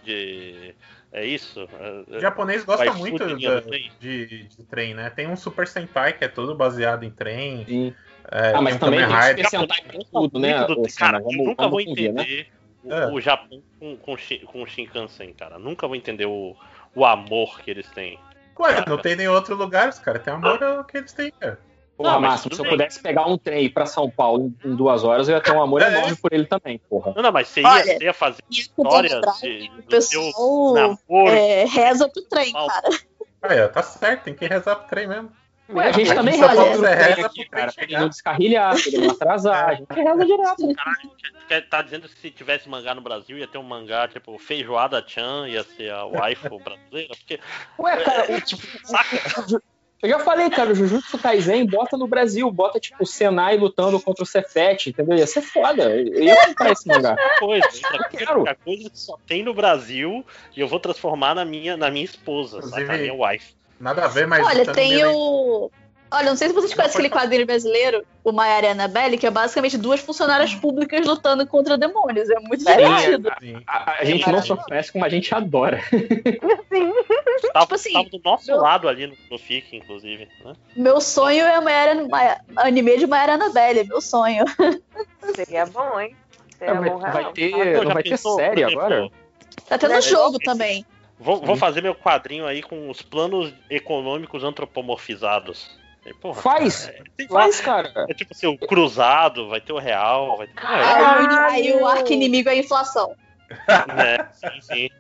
de. 0.03 0.75
É 1.13 1.27
isso? 1.27 1.69
É- 1.79 2.17
O 2.17 2.21
japonês 2.21 2.65
gosta 2.65 2.85
Waifu 2.87 2.99
muito 3.01 3.37
de 3.37 3.47
da- 3.47 3.61
trem. 3.61 3.91
de, 4.01 4.27
de 4.45 4.63
trem, 4.65 4.95
né? 4.95 5.11
Tem 5.11 5.27
um 5.29 5.37
Super 5.37 5.67
Sentai 5.67 6.13
que 6.13 6.25
é 6.25 6.29
todo 6.29 6.55
baseado 6.55 7.03
em 7.05 7.11
trem. 7.11 7.65
Sim. 7.67 7.95
É, 8.31 8.53
Ah, 8.55 8.63
mas 8.63 8.75
tem 8.75 8.81
também 8.81 9.01
Kamen 9.01 9.17
tem 9.17 9.29
Rider. 9.29 9.45
Super 9.51 9.61
Sentai 9.61 9.83
com 9.93 10.05
tudo, 10.21 10.39
né? 10.39 10.65
Do- 10.65 10.75
Senna? 10.89 10.89
cara, 10.99 11.19
eu 11.19 11.25
Vamos- 11.25 11.47
nunca 11.47 11.63
vamos 11.65 11.85
vou 11.85 11.95
convir, 11.95 12.13
né? 12.13 12.47
O, 12.85 12.93
É. 12.93 13.13
o 13.13 13.21
Japão 13.21 13.63
com, 13.79 13.97
com, 13.97 14.17
com 14.47 14.63
o 14.63 14.67
Shinkansen, 14.67 15.33
cara. 15.35 15.59
Nunca 15.59 15.87
vou 15.87 15.97
entender 15.97 16.27
o, 16.27 16.57
o 16.95 17.05
amor 17.05 17.61
que 17.61 17.71
eles 17.71 17.89
têm. 17.91 18.19
Ué, 18.59 18.85
não 18.87 18.99
tem 18.99 19.17
nenhum 19.17 19.33
outro 19.33 19.55
lugar, 19.57 19.89
os 19.89 19.99
caras 19.99 20.23
têm 20.23 20.35
amor 20.35 20.63
ao 20.63 20.85
que 20.85 20.99
eles 20.99 21.13
têm, 21.13 21.31
cara. 21.33 21.59
Porra, 21.97 22.13
Não, 22.13 22.21
mas 22.21 22.31
Máximo, 22.33 22.55
se 22.55 22.61
eu 22.61 22.65
bem. 22.65 22.73
pudesse 22.73 23.03
pegar 23.03 23.27
um 23.27 23.37
trem 23.37 23.63
e 23.63 23.67
ir 23.67 23.71
pra 23.71 23.85
São 23.87 24.11
Paulo 24.11 24.53
em, 24.65 24.75
duas 24.75 25.05
horas, 25.05 25.29
eu 25.29 25.35
ia 25.35 25.41
ter 25.43 25.53
um 25.53 25.63
amor 25.63 25.83
É. 25.83 25.89
enorme 25.89 26.17
por 26.17 26.33
ele 26.33 26.47
também, 26.47 26.79
porra. 26.89 27.13
Não, 27.15 27.23
não, 27.23 27.33
mas 27.33 27.49
você 27.49 27.61
ia, 27.61 27.69
Olha, 27.69 27.85
você 27.99 28.05
ia 28.05 28.15
fazer 28.15 28.43
história 28.51 29.21
de, 29.41 29.69
do 29.69 29.81
o 29.81 29.83
pessoal 29.83 30.33
seu 30.33 30.75
namoro. 30.75 31.31
é, 31.35 31.65
reza 31.65 32.09
pro 32.09 32.23
trem, 32.23 32.53
cara. 32.53 32.89
Ó, 33.43 33.69
tá 33.69 33.83
certo, 33.83 34.25
tem 34.25 34.35
que 34.35 34.47
rezar 34.47 34.77
pro 34.77 34.89
trem 34.89 35.07
mesmo. 35.07 35.31
Ué, 35.73 35.89
a 35.89 35.93
gente 35.93 36.15
também 36.15 36.35
São 36.35 36.49
reza 36.49 36.63
Paulo 36.63 36.79
pro 36.79 36.91
trem 36.91 37.25
aqui, 37.25 37.45
cara. 37.49 37.73
Pra 37.73 37.85
ele 37.85 37.99
não 37.99 38.09
descarrilhar, 38.09 38.73
pra 38.73 38.83
ele 38.87 38.99
não 38.99 39.11
atrasar. 39.11 39.69
A 39.69 39.75
gente 39.75 39.93
reza 39.93 40.25
direto. 40.25 40.75
Quer 41.49 41.69
tá 41.69 41.83
dizendo 41.83 42.09
que 42.09 42.19
se 42.19 42.31
tivesse 42.31 42.69
mangá 42.69 42.95
no 42.95 43.01
Brasil, 43.01 43.39
ia 43.39 43.47
ter 43.47 43.59
um 43.59 43.63
mangá 43.63 44.09
tipo 44.09 44.39
Feijoada 44.39 45.05
Chan, 45.07 45.49
ia 45.49 45.65
ser 45.65 45.91
a 45.91 46.05
waifu 46.05 46.59
brasileira? 46.59 47.15
Porque. 47.17 47.41
Ué, 47.79 47.97
cara, 48.05 48.37
o, 48.37 48.41
tipo, 48.41 48.63
eu 50.03 50.09
já 50.09 50.19
falei, 50.19 50.49
cara, 50.49 50.73
o 50.73 50.75
Jujutsu 50.75 51.19
Kaisen 51.19 51.67
bota 51.67 51.95
no 51.95 52.07
Brasil, 52.07 52.51
bota 52.51 52.81
tipo 52.81 53.03
o 53.03 53.07
Senai 53.07 53.59
lutando 53.59 54.01
contra 54.01 54.23
o 54.23 54.27
Cefete, 54.27 54.91
entendeu? 54.91 55.19
Ia 55.19 55.27
ser 55.27 55.43
foda. 55.43 55.95
Eu 55.95 56.23
ia 56.25 56.47
comprar 56.47 56.73
esse 56.73 56.89
mangá. 56.89 57.17
coisa, 57.39 57.69
quero. 58.11 58.39
outra 58.39 58.55
coisa 58.55 58.89
que 58.89 58.99
só 58.99 59.19
tem 59.27 59.43
no 59.43 59.53
Brasil 59.53 60.25
e 60.57 60.61
eu 60.61 60.69
vou 60.69 60.81
transformar 60.81 61.35
na 61.35 61.45
minha, 61.45 61.77
na 61.77 61.91
minha 61.91 62.05
esposa? 62.05 62.61
Na 62.71 62.97
minha 62.97 63.13
wife. 63.13 63.60
Nada 63.81 64.05
a 64.05 64.09
ver, 64.09 64.27
mas. 64.27 64.47
Olha, 64.47 64.65
tá 64.65 64.73
tem 64.73 65.05
o. 65.07 65.71
Olha, 66.13 66.29
não 66.31 66.37
sei 66.37 66.49
se 66.49 66.55
vocês 66.55 66.75
conhecem 66.75 66.99
aquele 66.99 67.09
quadrinho 67.09 67.47
brasileiro, 67.47 68.05
o 68.25 68.33
Maiara 68.33 68.67
e 68.67 68.71
Annabelle, 68.71 69.17
que 69.17 69.29
é 69.29 69.31
basicamente 69.31 69.79
duas 69.79 70.01
funcionárias 70.01 70.53
públicas 70.53 71.07
lutando 71.07 71.47
contra 71.47 71.79
demônios. 71.79 72.29
É 72.29 72.41
muito 72.41 72.65
divertido. 72.65 73.31
A, 73.65 73.93
a 74.01 74.05
gente 74.05 74.29
não 74.29 74.43
só 74.43 74.57
conhece 74.57 74.91
como 74.91 75.05
a 75.05 75.09
gente 75.09 75.33
adora. 75.33 75.81
Tava, 77.53 77.65
Tipo 77.65 77.75
assim, 77.75 77.93
tava 77.93 78.09
do 78.11 78.21
nosso 78.25 78.47
meu- 78.51 78.61
lado 78.61 78.89
ali 78.89 79.07
no, 79.07 79.15
no 79.31 79.39
FIC, 79.39 79.77
inclusive. 79.77 80.29
Né? 80.45 80.53
Meu 80.77 81.01
sonho 81.01 81.45
é 81.45 81.61
Maiara, 81.61 82.07
Maia- 82.09 82.41
anime 82.57 82.99
de 82.99 83.07
Maiara 83.07 83.33
e 83.33 83.35
Annabelle, 83.37 83.85
meu 83.85 84.01
sonho. 84.01 84.45
Seria 85.35 85.67
bom, 85.67 85.99
hein? 86.01 86.15
Seria 86.59 86.75
vai, 86.75 86.91
bom, 86.91 86.99
vai 86.99 87.23
real. 87.23 87.33
ter, 87.33 87.51
Pô, 87.79 87.85
não 87.85 87.95
vai 87.95 88.03
ter 88.03 88.11
pensou, 88.11 88.37
série 88.37 88.51
por 88.63 88.69
exemplo, 88.69 88.81
agora? 88.81 89.11
Tá 89.69 89.79
tendo 89.79 89.95
É, 89.95 90.01
jogo 90.01 90.39
também. 90.41 90.85
Vou, 91.23 91.39
vou 91.43 91.55
fazer 91.55 91.83
meu 91.83 91.95
quadrinho 91.95 92.47
aí 92.47 92.63
com 92.63 92.89
os 92.89 93.03
planos 93.03 93.53
econômicos 93.69 94.43
antropomorfizados. 94.43 95.79
E, 96.07 96.15
porra, 96.15 96.41
Faz! 96.41 96.89
é, 96.89 97.03
tem 97.15 97.29
Faz, 97.29 97.61
cara. 97.61 98.07
É 98.09 98.15
tipo 98.15 98.33
assim, 98.33 98.47
o 98.47 98.57
cruzado, 98.59 99.47
vai 99.49 99.61
ter 99.61 99.75
o 99.75 99.79
real, 99.79 100.39
vai 100.39 100.47
ter. 100.47 100.67
Aí, 100.67 101.27
o- 101.27 101.41
aí 101.41 101.73
o 101.75 101.87
arco 101.87 102.11
inimigo 102.11 102.49
é 102.49 102.53
a 102.53 102.57
inflação. 102.57 103.15
né? 103.95 104.17
Sim, 104.33 104.61
sim. 104.63 104.91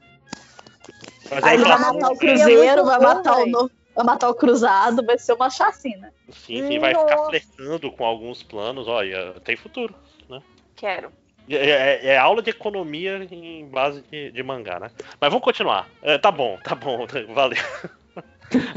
Mas 1.30 1.44
Aí 1.44 1.54
ele 1.54 1.64
vai 1.64 1.78
matar 1.78 2.12
o 2.12 2.16
cruzeiro, 2.18 2.84
vai 2.84 2.98
matar 3.00 3.38
o, 3.38 3.70
vai 3.94 4.04
matar 4.04 4.28
o 4.28 4.34
cruzado, 4.34 5.06
vai 5.06 5.16
ser 5.16 5.32
uma 5.32 5.48
chacina. 5.48 6.12
Sim, 6.28 6.66
sim, 6.66 6.78
vai 6.78 6.94
ficar 6.94 7.24
flertando 7.24 7.90
com 7.90 8.04
alguns 8.04 8.42
planos, 8.42 8.86
olha, 8.88 9.40
tem 9.40 9.56
futuro, 9.56 9.94
né? 10.28 10.42
Quero. 10.76 11.10
É, 11.50 11.56
é- 11.56 12.06
é 12.06 12.18
aula 12.18 12.42
de 12.42 12.50
economia 12.50 13.26
em 13.30 13.66
base 13.68 14.02
de, 14.10 14.30
de 14.30 14.42
mangá, 14.42 14.78
né? 14.78 14.90
Mas 15.20 15.30
vamos 15.30 15.44
continuar. 15.44 15.88
É, 16.02 16.16
tá 16.18 16.30
bom, 16.30 16.58
tá 16.62 16.74
bom, 16.74 17.06
valeu. 17.34 17.58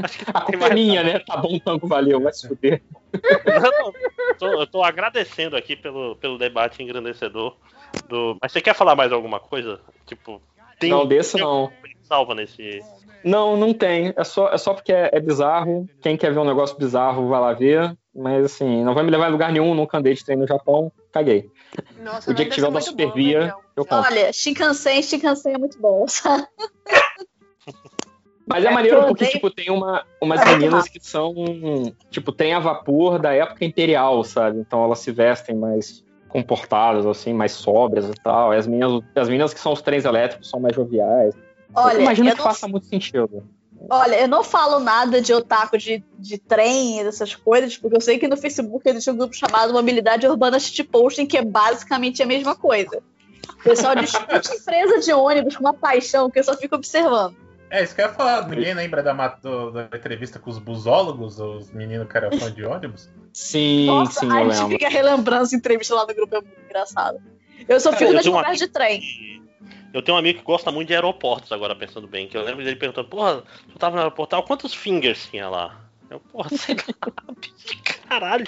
Acho 0.02 0.18
que 0.18 0.24
A 0.32 0.40
culpa 0.40 0.68
é 0.68 0.74
minha, 0.74 1.02
né? 1.02 1.18
Tá 1.20 1.36
bom, 1.36 1.58
tanto 1.58 1.86
valeu, 1.86 2.20
vai 2.20 2.32
se 2.32 2.46
fuder. 2.46 2.82
Não, 3.44 3.92
eu 4.28 4.34
tô, 4.38 4.60
eu 4.60 4.66
tô 4.66 4.82
agradecendo 4.82 5.56
aqui 5.56 5.74
pelo, 5.76 6.16
pelo 6.16 6.38
debate 6.38 6.82
engrandecedor. 6.82 7.56
Do... 8.08 8.36
Mas 8.40 8.52
você 8.52 8.60
quer 8.60 8.74
falar 8.74 8.94
mais 8.94 9.12
alguma 9.12 9.40
coisa? 9.40 9.80
Tipo, 10.06 10.40
tem 10.78 10.90
Não, 10.90 11.06
desse 11.06 11.38
não. 11.38 11.72
salva 12.02 12.34
nesse. 12.34 12.80
Não, 13.22 13.56
não 13.56 13.72
tem. 13.72 14.12
É 14.16 14.24
só, 14.24 14.50
é 14.50 14.58
só 14.58 14.74
porque 14.74 14.92
é, 14.92 15.10
é 15.12 15.20
bizarro. 15.20 15.88
Quem 16.00 16.16
quer 16.16 16.32
ver 16.32 16.38
um 16.38 16.44
negócio 16.44 16.76
bizarro 16.76 17.28
vai 17.28 17.40
lá 17.40 17.52
ver. 17.52 17.96
Mas 18.14 18.44
assim, 18.44 18.84
não 18.84 18.94
vai 18.94 19.02
me 19.02 19.10
levar 19.10 19.28
em 19.28 19.32
lugar 19.32 19.50
nenhum, 19.52 19.74
nunca 19.74 19.98
andei 19.98 20.14
de 20.14 20.24
trem 20.24 20.36
no 20.36 20.46
Japão. 20.46 20.92
Caguei. 21.10 21.50
Nossa, 21.98 22.30
O 22.30 22.34
dia 22.34 22.44
que 22.46 22.54
tiver 22.54 22.70
bom, 22.70 22.80
Supervia, 22.80 23.40
legal. 23.40 23.60
eu 23.76 23.84
compro. 23.84 24.10
Olha, 24.12 24.32
Shinkansen, 24.32 25.02
Shinkansen 25.02 25.54
é 25.54 25.58
muito 25.58 25.80
bom. 25.80 26.06
sabe? 26.06 26.46
Mas 28.46 28.64
é, 28.64 28.68
É 28.68 28.70
maneiro 28.70 29.06
porque, 29.06 29.26
tipo, 29.26 29.50
tem 29.50 29.70
uma, 29.70 30.04
umas 30.20 30.40
É 30.42 30.44
meninas 30.54 30.86
que 30.88 31.00
são, 31.00 31.34
tipo, 32.10 32.30
trem 32.30 32.52
a 32.52 32.60
vapor 32.60 33.18
da 33.18 33.32
época 33.32 33.64
imperial, 33.64 34.22
sabe? 34.22 34.58
Então 34.60 34.84
elas 34.84 34.98
se 34.98 35.10
vestem 35.10 35.56
mais 35.56 36.04
comportadas, 36.28 37.06
assim, 37.06 37.32
mais 37.32 37.52
sóbrias 37.52 38.08
e 38.08 38.12
tal. 38.22 38.52
E 38.52 38.56
as 38.56 38.66
meninas, 38.66 39.02
as 39.16 39.28
meninas 39.28 39.54
que 39.54 39.60
são 39.60 39.72
os 39.72 39.80
trens 39.80 40.04
elétricos 40.04 40.50
são 40.50 40.60
mais 40.60 40.76
joviais. 40.76 41.34
Olha, 41.74 41.94
eu 41.96 42.00
imagino 42.02 42.28
eu 42.28 42.32
que 42.32 42.38
não- 42.38 42.44
faça 42.44 42.68
muito 42.68 42.86
sentido. 42.86 43.42
Olha, 43.90 44.20
eu 44.20 44.28
não 44.28 44.42
falo 44.44 44.78
nada 44.80 45.20
de 45.20 45.32
otaku 45.32 45.76
de, 45.78 46.02
de 46.18 46.38
trem 46.38 47.00
e 47.00 47.04
dessas 47.04 47.34
coisas, 47.34 47.76
porque 47.76 47.96
eu 47.96 48.00
sei 48.00 48.18
que 48.18 48.26
no 48.28 48.36
Facebook 48.36 48.88
existe 48.88 49.10
um 49.10 49.16
grupo 49.16 49.34
chamado 49.34 49.72
Mobilidade 49.72 50.26
Urbana 50.26 50.58
Shitposting, 50.58 51.26
que 51.26 51.36
é 51.38 51.44
basicamente 51.44 52.22
a 52.22 52.26
mesma 52.26 52.54
coisa. 52.56 53.02
O 53.60 53.62
pessoal 53.62 53.94
discute 53.96 54.48
empresa 54.56 55.00
de 55.00 55.12
ônibus 55.12 55.56
com 55.56 55.64
uma 55.64 55.74
paixão 55.74 56.30
que 56.30 56.38
eu 56.38 56.44
só 56.44 56.56
fico 56.56 56.74
observando. 56.76 57.36
É, 57.70 57.82
isso 57.82 57.94
que 57.94 58.00
eu 58.00 58.06
ia 58.06 58.12
falar. 58.12 58.46
Ninguém 58.48 58.72
lembra 58.74 59.02
da, 59.02 59.12
do- 59.28 59.70
da 59.72 59.84
entrevista 59.94 60.38
com 60.38 60.48
os 60.50 60.58
busólogos, 60.58 61.40
os 61.40 61.70
meninos 61.72 62.08
que 62.08 62.16
eram 62.16 62.30
fã 62.38 62.52
de 62.52 62.64
ônibus? 62.64 63.10
Sim, 63.32 63.86
Nossa, 63.86 64.20
sim, 64.20 64.30
a 64.32 64.40
eu 64.42 64.50
gente 64.50 64.54
lembro. 64.60 64.78
fica 64.78 64.88
relembrando 64.88 65.42
essa 65.42 65.56
entrevista 65.56 65.94
lá 65.94 66.06
no 66.06 66.14
grupo, 66.14 66.36
é 66.36 66.40
muito 66.40 66.60
engraçado. 66.64 67.18
Eu 67.68 67.80
só 67.80 67.90
fico 67.92 68.04
eu 68.10 68.12
nas 68.14 68.26
uma- 68.26 68.38
conversas 68.42 68.58
de 68.66 68.68
trem. 68.72 69.00
Eu 69.94 70.02
tenho 70.02 70.16
um 70.16 70.18
amigo 70.18 70.40
que 70.40 70.44
gosta 70.44 70.72
muito 70.72 70.88
de 70.88 70.94
aeroportos, 70.94 71.52
agora 71.52 71.74
pensando 71.76 72.08
bem. 72.08 72.26
Que 72.26 72.36
eu 72.36 72.42
lembro 72.42 72.64
dele 72.64 72.74
perguntando, 72.74 73.06
porra, 73.08 73.44
tu 73.72 73.78
tava 73.78 73.94
no 73.94 74.02
aeroporto, 74.02 74.42
quantos 74.42 74.74
fingers 74.74 75.28
tinha 75.30 75.48
lá? 75.48 75.80
Eu, 76.10 76.18
porra, 76.18 76.48
sei 76.58 76.74
lá, 76.74 77.34
bicho, 77.40 77.80
caralho. 78.08 78.44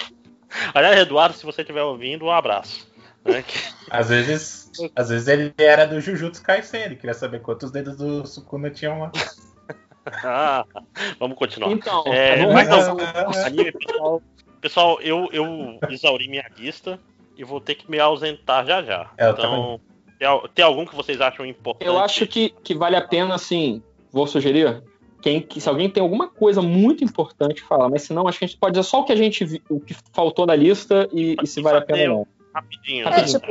Aliás, 0.73 0.97
Eduardo, 0.99 1.35
se 1.37 1.45
você 1.45 1.61
estiver 1.61 1.83
ouvindo, 1.83 2.25
um 2.25 2.31
abraço. 2.31 2.85
né, 3.23 3.43
Às 3.89 4.09
vezes, 4.09 4.69
às 4.93 5.07
vezes 5.07 5.29
ele 5.29 5.53
era 5.57 5.85
do 5.85 6.01
Jujutsu 6.01 6.43
Kaisen, 6.43 6.81
ele 6.81 6.95
queria 6.97 7.13
saber 7.13 7.41
quantos 7.41 7.71
dedos 7.71 7.95
do 7.95 8.25
Sukuna 8.27 8.69
tinham 8.69 8.99
lá. 8.99 9.11
Ah, 10.23 10.65
vamos 11.19 11.37
continuar. 11.37 11.69
Então, 11.71 12.01
É, 12.07 12.37
vamos 12.37 12.53
mas 12.53 12.69
lá. 12.69 12.93
não, 12.93 13.43
anime, 13.45 13.73
pessoal, 13.73 14.21
pessoal 14.61 15.01
eu, 15.01 15.27
eu 15.33 15.79
exauri 15.89 16.29
minha 16.29 16.49
lista 16.57 16.97
e 17.35 17.43
vou 17.43 17.59
ter 17.59 17.75
que 17.75 17.91
me 17.91 17.99
ausentar 17.99 18.65
já 18.65 18.81
já. 18.81 19.11
É, 19.17 19.25
eu 19.25 19.31
então, 19.31 19.81
Tem, 20.19 20.27
al- 20.27 20.47
tem 20.47 20.65
algum 20.65 20.85
que 20.85 20.95
vocês 20.95 21.19
acham 21.21 21.45
importante? 21.45 21.87
Eu 21.87 21.97
acho 21.99 22.25
que, 22.27 22.49
que 22.63 22.73
vale 22.75 22.95
a 22.95 23.01
pena, 23.01 23.35
assim, 23.35 23.81
vou 24.11 24.25
sugerir. 24.27 24.81
Quem, 25.21 25.41
que, 25.41 25.59
se 25.59 25.67
alguém 25.67 25.89
tem 25.89 26.01
alguma 26.01 26.27
coisa 26.27 26.61
muito 26.61 27.03
importante, 27.03 27.61
fala. 27.63 27.89
Mas 27.89 28.03
se 28.03 28.13
não, 28.13 28.27
acho 28.27 28.37
que 28.39 28.45
a 28.45 28.47
gente 28.47 28.57
pode 28.57 28.73
dizer 28.73 28.83
só 28.87 29.01
o 29.01 29.03
que 29.03 29.11
a 29.11 29.15
gente 29.15 29.61
o 29.69 29.79
que 29.79 29.95
faltou 30.13 30.45
na 30.45 30.55
lista 30.55 31.07
e, 31.11 31.35
e 31.41 31.47
se 31.47 31.61
vale 31.61 31.79
a 31.79 31.81
pena 31.81 32.13
ou 32.13 32.19
não. 32.19 32.27
Rapidinho. 32.53 33.07
É, 33.07 33.23
tipo, 33.23 33.45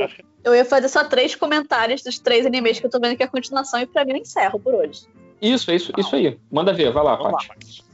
eu 0.44 0.54
ia 0.54 0.64
fazer 0.64 0.88
só 0.88 1.04
três 1.04 1.34
comentários 1.36 2.02
dos 2.02 2.18
três 2.18 2.44
animes 2.46 2.80
que 2.80 2.86
eu 2.86 2.90
tô 2.90 2.98
vendo 2.98 3.16
que 3.16 3.22
é 3.22 3.26
a 3.26 3.28
continuação 3.28 3.80
e 3.80 3.86
pra 3.86 4.04
mim 4.04 4.12
eu 4.12 4.16
encerro 4.18 4.58
por 4.58 4.74
hoje. 4.74 5.02
Isso, 5.40 5.70
isso, 5.70 5.92
isso 5.98 6.16
aí. 6.16 6.38
Manda 6.50 6.72
ver, 6.72 6.92
vai 6.92 7.04
lá, 7.04 7.16
Paty. 7.16 7.48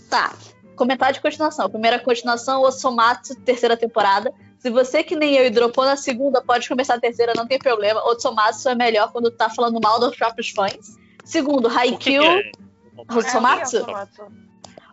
Tá. 0.09 0.35
Comentário 0.83 1.15
de 1.15 1.21
continuação. 1.21 1.71
Primeira 1.71 1.97
continuação, 2.01 2.61
Osomatsu, 2.63 3.37
terceira 3.37 3.77
temporada. 3.77 4.35
Se 4.59 4.69
você 4.69 5.05
que 5.05 5.15
nem 5.15 5.37
eu 5.37 5.47
e 5.47 5.51
dropou 5.51 5.85
na 5.85 5.97
segunda, 5.97 6.43
pode 6.43 6.69
começar 6.69 6.97
a 6.97 7.01
terceira, 7.01 7.35
não 7.37 7.47
tem 7.47 7.57
problema. 7.57 8.05
Otsomatsu 8.05 8.69
é 8.69 8.75
melhor 8.75 9.13
quando 9.13 9.31
tá 9.31 9.49
falando 9.49 9.79
mal 9.81 10.01
dos 10.01 10.17
próprios 10.17 10.51
fãs. 10.51 10.99
Segundo, 11.25 11.69
Haikyuu. 11.69 12.25
Otsomatsu? 13.09 13.87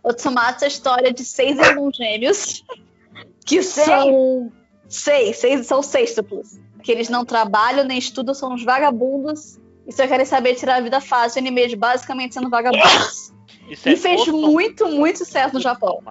Otsomatsu 0.03 0.63
é 0.63 0.65
a 0.65 0.67
história 0.67 1.11
de 1.11 1.25
seis 1.25 1.57
irmãos 1.57 1.97
gêmeos 1.97 2.63
que 3.43 3.63
são 3.63 4.51
seis, 4.87 5.37
seis 5.37 5.65
são 5.65 5.81
sextuplos. 5.81 6.59
Que 6.83 6.91
eles 6.91 7.09
não 7.09 7.25
trabalham 7.25 7.83
nem 7.83 7.97
estudam, 7.97 8.35
são 8.35 8.53
uns 8.53 8.63
vagabundos 8.63 9.57
e 9.87 9.91
só 9.91 10.05
querem 10.05 10.27
saber 10.27 10.53
tirar 10.53 10.75
a 10.75 10.81
vida 10.81 11.01
fácil. 11.01 11.39
Anime 11.39 11.67
de 11.67 11.75
basicamente 11.75 12.35
sendo 12.35 12.47
vagabundos. 12.47 13.33
Isso 13.69 13.89
E 13.89 13.95
fez 13.95 14.27
muito, 14.27 14.87
muito 14.87 15.19
sucesso 15.19 15.53
no 15.53 15.61
Japão. 15.61 16.01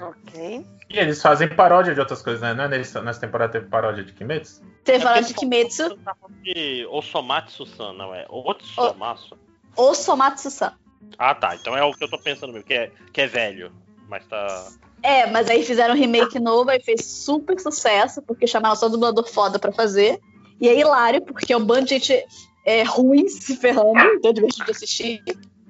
Ok. 0.00 0.66
E 0.90 0.98
eles 0.98 1.22
fazem 1.22 1.48
paródia 1.48 1.94
de 1.94 2.00
outras 2.00 2.20
coisas, 2.20 2.42
né? 2.42 2.52
Não 2.54 2.64
é 2.64 2.68
nessa 2.68 3.20
temporada 3.20 3.52
teve 3.52 3.66
paródia 3.66 4.04
de 4.04 4.12
Kimetsu? 4.12 4.62
Teve 4.84 5.06
a 5.06 5.20
de 5.20 5.32
Kimetsu, 5.32 5.98
De 6.42 6.86
Osomatsu-san, 6.90 7.92
não 7.94 8.14
é? 8.14 8.26
Otsomatsu. 8.28 9.38
Osomatsu-san. 9.76 10.74
Ah, 11.18 11.34
tá. 11.34 11.54
Então 11.54 11.76
é 11.76 11.82
o 11.84 11.92
que 11.92 12.04
eu 12.04 12.10
tô 12.10 12.18
pensando 12.18 12.52
mesmo, 12.52 12.66
que 12.66 12.74
é, 12.74 12.90
que 13.12 13.20
é 13.20 13.26
velho. 13.26 13.72
Mas 14.08 14.26
tá. 14.26 14.68
É, 15.02 15.26
mas 15.26 15.48
aí 15.48 15.64
fizeram 15.64 15.94
um 15.94 15.98
remake 15.98 16.38
novo 16.38 16.70
e 16.70 16.80
fez 16.80 17.04
super 17.04 17.58
sucesso, 17.58 18.20
porque 18.22 18.46
chamaram 18.46 18.76
só 18.76 18.88
dublador 18.88 19.26
foda 19.28 19.58
pra 19.58 19.72
fazer. 19.72 20.20
E 20.60 20.68
é 20.68 20.78
hilário, 20.78 21.22
porque 21.22 21.52
é 21.52 21.56
um 21.56 21.64
bando 21.64 21.86
de 21.86 21.94
gente 21.94 22.24
é, 22.64 22.82
ruim 22.82 23.28
se 23.28 23.56
ferrando, 23.56 23.98
então 24.14 24.30
é 24.30 24.34
divertido 24.34 24.66
de 24.66 24.70
assistir. 24.70 25.22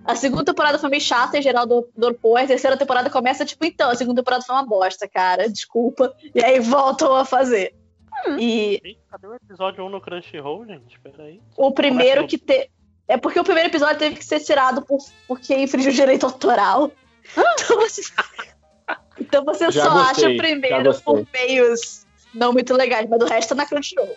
A 0.04 0.16
segunda 0.16 0.44
temporada 0.44 0.78
foi 0.78 0.90
meio 0.90 1.02
chata 1.02 1.38
em 1.38 1.42
geral 1.42 1.66
do 1.66 1.88
Dorpô. 1.96 2.36
A 2.36 2.46
terceira 2.46 2.76
temporada 2.76 3.08
começa 3.08 3.44
tipo, 3.44 3.64
então, 3.64 3.90
a 3.90 3.94
segunda 3.94 4.20
temporada 4.20 4.44
foi 4.44 4.54
uma 4.54 4.66
bosta, 4.66 5.08
cara, 5.08 5.48
desculpa. 5.48 6.14
E 6.34 6.44
aí 6.44 6.58
voltam 6.58 7.14
a 7.14 7.24
fazer. 7.24 7.74
E 8.38 8.80
Ih, 8.84 8.98
Cadê 9.10 9.26
o 9.26 9.34
episódio 9.34 9.84
1 9.84 9.88
no 9.88 10.00
Crunchyroll, 10.00 10.66
gente? 10.66 10.98
Peraí. 11.00 11.40
o 11.56 11.72
primeiro 11.72 12.26
que 12.26 12.38
te... 12.38 12.70
É 13.08 13.16
porque 13.16 13.38
o 13.38 13.44
primeiro 13.44 13.68
episódio 13.68 13.98
teve 13.98 14.16
que 14.16 14.24
ser 14.24 14.40
tirado 14.40 14.82
por... 14.82 14.98
porque 15.26 15.54
infringiu 15.54 15.90
o 15.92 15.94
direito 15.94 16.26
autoral. 16.26 16.90
Então 17.64 17.78
você, 17.78 18.02
então 19.20 19.44
você 19.44 19.70
Já 19.70 19.84
só 19.84 19.90
gostei, 19.92 20.24
acha 20.24 20.34
o 20.34 20.36
primeiro 20.36 21.00
por 21.02 21.24
meios 21.32 22.04
não 22.34 22.52
muito 22.52 22.74
legais, 22.74 23.08
mas 23.08 23.18
do 23.18 23.26
resto 23.26 23.50
tá 23.50 23.54
na 23.54 23.66
Crunchyroll. 23.66 24.16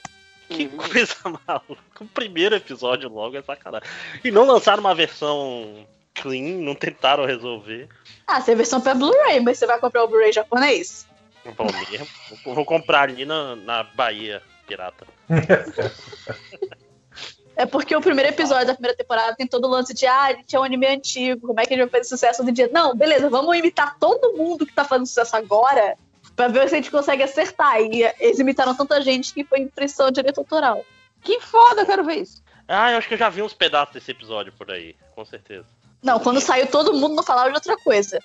Que 0.49 0.67
coisa 0.67 1.15
maluca. 1.47 1.81
O 2.01 2.05
primeiro 2.07 2.55
episódio 2.55 3.09
logo 3.09 3.35
é 3.37 3.41
sacanagem. 3.41 3.87
E 4.23 4.31
não 4.31 4.45
lançaram 4.45 4.81
uma 4.81 4.93
versão 4.95 5.85
clean, 6.13 6.57
não 6.59 6.75
tentaram 6.75 7.25
resolver. 7.25 7.89
Ah, 8.27 8.41
tem 8.41 8.55
versão 8.55 8.79
pra 8.79 8.93
Blu-ray, 8.93 9.39
mas 9.39 9.57
você 9.57 9.65
vai 9.65 9.79
comprar 9.79 10.03
o 10.03 10.07
Blu-ray 10.07 10.31
japonês? 10.31 11.07
Vou 11.57 11.67
mesmo. 11.89 12.07
Vou- 12.43 12.65
comprar 12.65 13.01
ali 13.09 13.25
na, 13.25 13.55
na 13.55 13.83
Bahia 13.83 14.41
Pirata. 14.67 15.05
É 17.57 17.65
porque 17.65 17.95
o 17.95 18.01
primeiro 18.01 18.29
episódio 18.29 18.67
da 18.67 18.73
primeira 18.73 18.97
temporada 18.97 19.33
tem 19.33 19.47
todo 19.47 19.65
o 19.65 19.69
lance 19.69 19.93
de, 19.93 20.05
ah, 20.05 20.23
a 20.23 20.33
gente 20.33 20.53
é 20.53 20.59
um 20.59 20.63
anime 20.63 20.87
antigo, 20.87 21.47
como 21.47 21.59
é 21.59 21.65
que 21.65 21.73
a 21.73 21.77
gente 21.77 21.85
vai 21.89 22.01
fazer 22.01 22.09
sucesso 22.09 22.43
em 22.43 22.51
dia? 22.51 22.69
Não, 22.73 22.93
beleza, 22.93 23.29
vamos 23.29 23.55
imitar 23.55 23.97
todo 23.97 24.33
mundo 24.33 24.65
que 24.65 24.73
tá 24.73 24.83
fazendo 24.83 25.07
sucesso 25.07 25.37
agora 25.37 25.95
pra 26.35 26.47
ver 26.47 26.67
se 26.69 26.75
a 26.75 26.77
gente 26.77 26.91
consegue 26.91 27.23
acertar. 27.23 27.79
E 27.81 28.03
eles 28.19 28.39
imitaram 28.39 28.75
tanta 28.75 29.01
gente 29.01 29.33
que 29.33 29.43
foi 29.43 29.59
impressão 29.59 30.07
de 30.07 30.15
direito 30.15 30.39
autoral. 30.39 30.83
Que 31.21 31.39
foda, 31.39 31.81
eu 31.81 31.85
quero 31.85 32.03
ver 32.03 32.21
isso. 32.21 32.43
Ah, 32.67 32.91
eu 32.91 32.97
acho 32.97 33.07
que 33.07 33.13
eu 33.13 33.17
já 33.17 33.29
vi 33.29 33.41
uns 33.41 33.53
pedaços 33.53 33.93
desse 33.93 34.11
episódio 34.11 34.51
por 34.53 34.69
aí, 34.71 34.95
com 35.15 35.23
certeza. 35.23 35.65
Não, 36.03 36.19
quando 36.19 36.41
saiu 36.41 36.67
todo 36.67 36.93
mundo 36.93 37.15
não 37.15 37.23
falava 37.23 37.49
de 37.49 37.55
outra 37.55 37.77
coisa. 37.77 38.19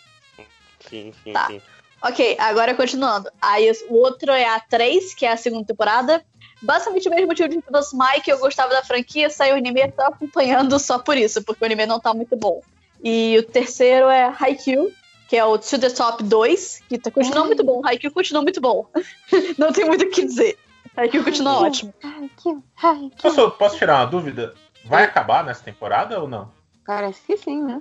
Sim, 0.89 1.13
sim, 1.23 1.33
Tá. 1.33 1.47
sim. 1.47 1.61
Ok, 2.03 2.37
agora 2.39 2.75
continuando. 2.75 3.31
Aí 3.41 3.71
o 3.89 3.95
outro 3.97 4.33
é 4.33 4.47
a 4.47 4.59
3, 4.59 5.15
que 5.15 5.27
é 5.27 5.33
a 5.33 5.37
segunda 5.37 5.67
temporada. 5.67 6.25
Basicamente 6.63 7.09
o 7.09 7.11
mesmo 7.11 7.27
motivo 7.27 7.49
de 7.49 7.63
Dos 7.71 7.93
Mike, 7.93 8.31
eu 8.31 8.39
gostava 8.39 8.71
da 8.73 8.83
franquia, 8.83 9.29
saiu 9.29 9.55
o 9.55 9.59
anime, 9.59 9.91
tava 9.93 10.15
acompanhando 10.15 10.79
só 10.79 10.99
por 10.99 11.17
isso, 11.17 11.43
porque 11.43 11.63
o 11.63 11.67
anime 11.67 11.85
não 11.87 12.01
tá 12.01 12.13
muito 12.15 12.35
bom. 12.37 12.63
E 13.05 13.37
o 13.39 13.43
terceiro 13.43 14.09
é 14.09 14.35
Haikyuu, 14.39 14.91
que 15.31 15.37
é 15.37 15.45
o 15.45 15.57
To 15.57 15.79
The 15.79 15.91
Top 15.91 16.25
2, 16.25 16.83
que 16.89 16.99
tá, 16.99 17.09
continua 17.09 17.45
muito 17.45 17.63
bom. 17.63 17.81
Haikyuu 17.87 18.13
continua 18.13 18.43
muito 18.43 18.61
bom. 18.61 18.89
não 19.57 19.73
tem 19.73 19.85
muito 19.85 20.05
o 20.05 20.11
que 20.11 20.25
dizer. 20.25 20.59
Haikyuu 20.97 21.23
continua 21.23 21.61
ótimo. 21.61 21.95
Posso, 23.23 23.49
posso 23.53 23.79
tirar 23.79 24.01
uma 24.01 24.07
dúvida? 24.07 24.55
Vai 24.85 25.05
acabar 25.05 25.45
nessa 25.45 25.63
temporada 25.63 26.21
ou 26.21 26.27
não? 26.27 26.51
Parece 26.85 27.21
que 27.25 27.37
sim, 27.37 27.63
né? 27.63 27.81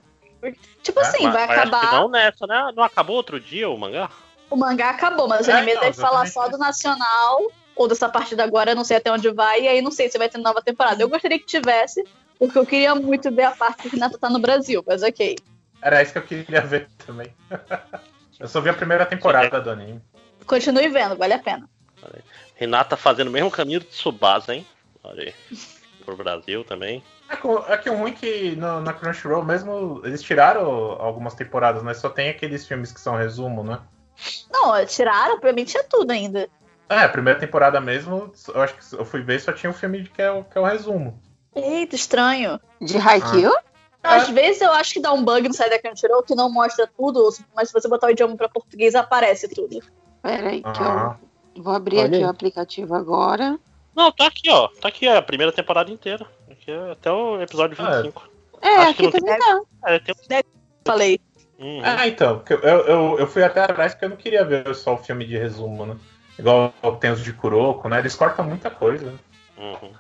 Tipo 0.84 1.00
assim, 1.00 1.24
Mas- 1.24 1.34
vai 1.34 1.48
mas 1.48 1.58
acho 1.58 1.70
que 1.72 1.76
acabar. 1.76 1.92
não 2.00 2.08
nessa, 2.08 2.46
né? 2.46 2.72
Não 2.76 2.84
acabou 2.84 3.16
outro 3.16 3.40
dia 3.40 3.68
o 3.68 3.76
mangá? 3.76 4.12
O 4.48 4.56
mangá 4.56 4.92
acabou, 4.92 5.28
mas 5.28 5.48
o 5.48 5.50
É, 5.50 5.56
anime 5.56 5.72
então, 5.72 5.84
deve 5.86 5.98
falar 6.00 6.28
só 6.28 6.48
do 6.50 6.58
nacional, 6.60 7.42
ou 7.76 7.88
dessa 7.88 8.08
partida 8.10 8.44
agora, 8.44 8.72
eu 8.72 8.76
não 8.76 8.84
sei 8.84 8.98
até 8.98 9.12
onde 9.12 9.28
vai, 9.32 9.62
e 9.62 9.68
aí 9.68 9.82
não 9.82 9.90
sei 9.90 10.08
se 10.08 10.20
vai 10.20 10.30
ter 10.30 10.38
nova 10.38 10.62
temporada. 10.62 11.02
Eu 11.02 11.10
gostaria 11.10 11.40
que 11.40 11.48
tivesse, 11.48 12.04
porque 12.38 12.60
eu 12.60 12.66
queria 12.66 12.94
muito 12.94 13.32
ver 13.32 13.46
a 13.46 13.52
parte 13.52 13.82
que 13.82 13.90
Renata 13.90 14.20
tá 14.20 14.30
no 14.30 14.38
Brasil, 14.40 14.84
mas 14.86 15.02
ok. 15.02 15.36
Era 15.82 16.02
isso 16.02 16.12
que 16.14 16.18
eu 16.18 16.24
queria 16.24 16.62
ver 16.62 16.88
também. 17.06 17.34
eu 18.40 18.48
só 18.48 18.60
vi 18.62 18.70
a 18.70 18.74
primeira 18.74 19.06
temporada 19.06 19.62
do 19.62 19.70
anime. 19.70 20.02
Continue 20.46 20.90
vendo, 20.90 21.16
vale 21.16 21.34
a 21.34 21.40
pena. 21.40 21.70
Renata 22.56 22.96
fazendo 22.98 23.28
o 23.28 23.32
mesmo 23.32 23.52
caminho 23.52 23.80
de 23.80 23.86
Tsubasa, 23.88 24.54
hein? 24.54 24.66
Olha 25.04 25.24
aí. 25.24 25.34
Pro 26.06 26.16
Brasil 26.18 26.64
também. 26.64 27.04
É 27.30 27.36
que- 27.36 27.48
É 27.72 27.78
que 27.78 27.90
o 27.90 27.96
ruim 27.96 28.12
é 28.12 28.16
que 28.16 28.56
no- 28.56 28.82
na 28.82 28.94
Crunchyroll 28.94 29.44
mesmo 29.46 30.02
eles 30.04 30.22
tiraram 30.22 30.66
algumas 31.00 31.36
temporadas, 31.36 31.84
mas 31.84 31.98
só 31.98 32.10
tem 32.10 32.30
aqueles 32.30 32.68
filmes 32.68 32.92
que 32.92 33.00
são 33.00 33.16
resumo, 33.16 33.64
né? 33.64 33.80
Não, 34.52 34.86
tiraram, 34.86 35.40
pra 35.40 35.54
mim 35.54 35.64
tinha 35.64 35.84
tudo 35.84 36.12
ainda. 36.12 36.50
É, 36.90 37.02
a 37.02 37.10
primeira 37.10 37.40
temporada 37.40 37.80
mesmo, 37.80 38.34
eu 38.54 38.62
acho 38.62 38.74
que 38.76 38.96
eu 38.96 39.06
fui 39.06 39.22
ver 39.22 39.40
só 39.40 39.54
tinha 39.54 39.70
o 39.70 39.74
filme 39.74 40.04
que 40.04 40.22
é 40.22 40.32
o, 40.32 40.44
que 40.44 40.58
é 40.58 40.62
o 40.62 40.66
resumo. 40.66 41.22
Eita, 41.56 41.96
estranho. 41.96 42.60
De 42.82 42.98
Haikyuu? 42.98 43.54
Às 44.02 44.30
vezes 44.30 44.62
eu 44.62 44.72
acho 44.72 44.94
que 44.94 45.00
dá 45.02 45.12
um 45.12 45.24
bug 45.24 45.48
no 45.48 45.54
site 45.54 45.72
da 45.72 45.80
Crunchyroll 45.80 46.24
que 46.24 46.34
não 46.36 46.52
mostra 46.52 46.88
tudo, 46.98 47.30
mas 47.56 47.68
se 47.68 47.74
você 47.74 47.88
botar 47.88 48.08
o 48.08 48.12
idioma 48.12 48.36
pra 48.38 48.48
português, 48.48 48.96
aparece 48.96 49.48
tudo. 49.50 49.82
Peraí, 50.22 50.62
que 50.62 50.70
Ah. 50.82 51.18
eu 51.56 51.62
vou 51.64 51.74
abrir 51.74 51.98
Olha 51.98 52.06
aqui 52.08 52.16
aí. 52.16 52.24
o 52.24 52.30
aplicativo 52.30 52.96
agora. 52.96 53.60
Não, 53.96 54.12
tá 54.12 54.28
aqui, 54.28 54.50
ó. 54.50 54.70
Tá 54.80 54.88
aqui 54.88 55.08
a 55.08 55.22
primeira 55.22 55.52
temporada 55.52 55.92
inteira. 55.92 56.26
Aqui 56.50 56.72
é 56.72 56.92
até 56.92 57.12
o 57.12 57.42
episódio 57.42 57.76
25. 57.76 58.30
É, 58.62 58.76
Acho 58.76 58.94
que 58.96 59.06
aqui 59.08 59.20
não 59.22 59.26
também 59.26 59.40
tá. 59.40 59.62
É, 59.88 60.00
tem... 60.00 60.44
Falei. 60.86 61.20
Uhum. 61.60 61.82
Ah, 61.84 62.08
então, 62.08 62.42
eu, 62.50 62.58
eu, 62.60 63.20
eu 63.20 63.28
fui 63.28 63.44
até 63.44 63.62
atrás 63.64 63.94
porque 63.94 64.06
eu 64.06 64.10
não 64.10 64.16
queria 64.18 64.46
ver 64.46 64.74
só 64.76 64.94
o 64.94 64.98
filme 64.98 65.26
de 65.26 65.38
resumo, 65.38 65.86
né? 65.86 65.98
Igual 66.38 66.74
tem 67.02 67.12
os 67.12 67.22
de 67.22 67.34
Kuroko, 67.34 67.90
né? 67.90 68.00
Eles 68.00 68.16
cortam 68.16 68.46
muita 68.46 68.70
coisa. 68.70 69.14
Uhum. 69.58 69.92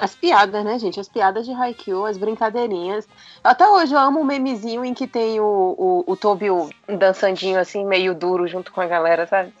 As 0.00 0.14
piadas, 0.14 0.64
né, 0.64 0.78
gente? 0.78 1.00
As 1.00 1.08
piadas 1.08 1.44
de 1.44 1.52
Haikyuu, 1.52 2.04
as 2.06 2.16
brincadeirinhas. 2.16 3.08
Até 3.42 3.68
hoje 3.68 3.94
eu 3.94 3.98
amo 3.98 4.20
o 4.20 4.24
memezinho 4.24 4.84
em 4.84 4.94
que 4.94 5.06
tem 5.06 5.40
o, 5.40 5.44
o, 5.44 6.04
o 6.12 6.16
Tobio 6.16 6.70
dançandinho 6.86 7.58
assim, 7.58 7.84
meio 7.84 8.14
duro 8.14 8.46
junto 8.46 8.72
com 8.72 8.80
a 8.80 8.86
galera, 8.86 9.26
sabe? 9.26 9.52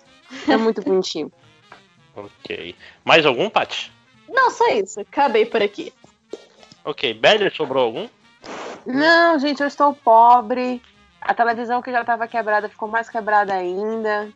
É 0.48 0.56
muito 0.56 0.82
bonitinho. 0.82 1.30
Ok. 2.16 2.74
Mais 3.04 3.24
algum, 3.24 3.48
Paty? 3.48 3.92
Não, 4.28 4.50
só 4.50 4.66
isso. 4.72 4.98
Acabei 5.00 5.46
por 5.46 5.62
aqui. 5.62 5.92
Ok. 6.84 7.14
Beller, 7.14 7.54
sobrou 7.54 7.84
algum? 7.84 8.08
Não, 8.84 9.38
gente, 9.38 9.60
eu 9.60 9.68
estou 9.68 9.94
pobre. 9.94 10.82
A 11.20 11.32
televisão 11.32 11.80
que 11.80 11.92
já 11.92 12.00
estava 12.00 12.26
quebrada 12.26 12.68
ficou 12.68 12.88
mais 12.88 13.08
quebrada 13.08 13.54
ainda. 13.54 14.28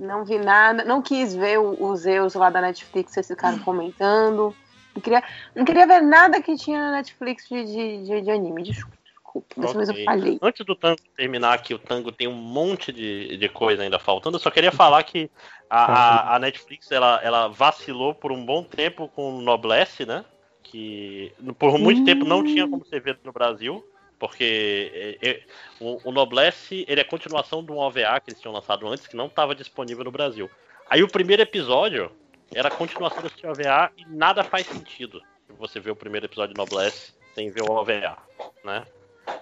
Não 0.00 0.24
vi 0.24 0.38
nada. 0.38 0.84
Não 0.84 1.02
quis 1.02 1.34
ver 1.34 1.58
o- 1.58 1.76
os 1.90 2.00
Zeus 2.00 2.32
lá 2.34 2.48
da 2.48 2.62
Netflix, 2.62 3.12
vocês 3.12 3.26
ficaram 3.26 3.58
comentando. 3.58 4.56
Não 4.98 5.02
queria, 5.02 5.22
não 5.54 5.64
queria 5.64 5.86
ver 5.86 6.00
nada 6.02 6.42
que 6.42 6.56
tinha 6.56 6.78
na 6.80 6.92
Netflix 6.96 7.48
de, 7.48 7.64
de, 7.64 8.04
de, 8.04 8.20
de 8.22 8.30
anime. 8.30 8.64
Desculpa, 8.64 8.96
desculpa. 9.04 9.60
Dessa 9.60 9.76
vez 9.76 9.88
eu 9.88 9.94
Ok. 9.94 10.04
falhei. 10.04 10.38
Antes 10.42 10.66
do 10.66 10.74
Tango 10.74 10.98
terminar 11.16 11.52
aqui, 11.54 11.72
o 11.72 11.78
Tango 11.78 12.10
tem 12.10 12.26
um 12.26 12.32
monte 12.34 12.90
de, 12.90 13.36
de 13.36 13.48
coisa 13.48 13.82
ainda 13.84 13.98
faltando. 13.98 14.36
Eu 14.36 14.40
só 14.40 14.50
queria 14.50 14.72
falar 14.72 15.02
que 15.04 15.30
a, 15.70 15.84
a- 15.84 16.34
a 16.36 16.38
Netflix 16.40 16.90
ela, 16.90 17.20
ela 17.22 17.46
vacilou 17.48 18.12
por 18.14 18.32
um 18.32 18.44
bom 18.44 18.64
tempo 18.64 19.06
com 19.08 19.38
o 19.38 19.40
Noblesse, 19.40 20.04
né? 20.04 20.24
Que 20.64 21.32
por 21.58 21.78
muito 21.78 22.04
tempo 22.04 22.24
não 22.24 22.42
tinha 22.44 22.66
como 22.68 22.84
você 22.84 22.98
ver 22.98 23.18
no 23.24 23.32
Brasil. 23.32 23.84
Porque 24.18 25.16
é, 25.22 25.28
é, 25.30 25.40
o, 25.78 26.08
o 26.08 26.12
Noblesse 26.12 26.84
ele 26.88 27.00
é 27.00 27.04
continuação 27.04 27.62
de 27.64 27.70
um 27.70 27.78
OVA 27.78 28.18
que 28.20 28.30
eles 28.30 28.40
tinham 28.40 28.52
lançado 28.52 28.88
antes, 28.88 29.06
que 29.06 29.14
não 29.16 29.26
estava 29.26 29.54
disponível 29.54 30.02
no 30.02 30.10
Brasil. 30.10 30.50
Aí 30.90 31.04
o 31.04 31.08
primeiro 31.08 31.40
episódio 31.42 32.10
era 32.54 32.68
a 32.68 32.70
continuação 32.70 33.22
desse 33.22 33.46
OVA 33.46 33.90
e 33.96 34.04
nada 34.06 34.42
faz 34.42 34.66
sentido. 34.66 35.22
você 35.58 35.80
vê 35.80 35.90
o 35.90 35.96
primeiro 35.96 36.26
episódio 36.26 36.54
de 36.54 36.58
Noblesse 36.58 37.12
sem 37.34 37.50
ver 37.50 37.62
o 37.62 37.72
OVA, 37.72 38.18
né? 38.64 38.84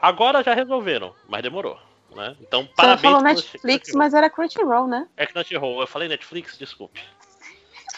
Agora 0.01 0.43
já 0.43 0.55
resolveram, 0.55 1.15
mas 1.29 1.43
demorou, 1.43 1.79
né? 2.15 2.37
Então, 2.41 2.63
Você 2.63 2.73
parabéns 2.77 3.03
falou 3.03 3.23
pelo 3.23 3.35
Netflix, 3.35 3.93
mas 3.93 4.15
era 4.15 4.29
Crunchyroll, 4.29 4.87
né? 4.87 5.09
É 5.17 5.27
Crunchyroll. 5.27 5.81
Eu 5.81 5.87
falei 5.87 6.09
Netflix, 6.09 6.59
desculpe. 6.59 7.01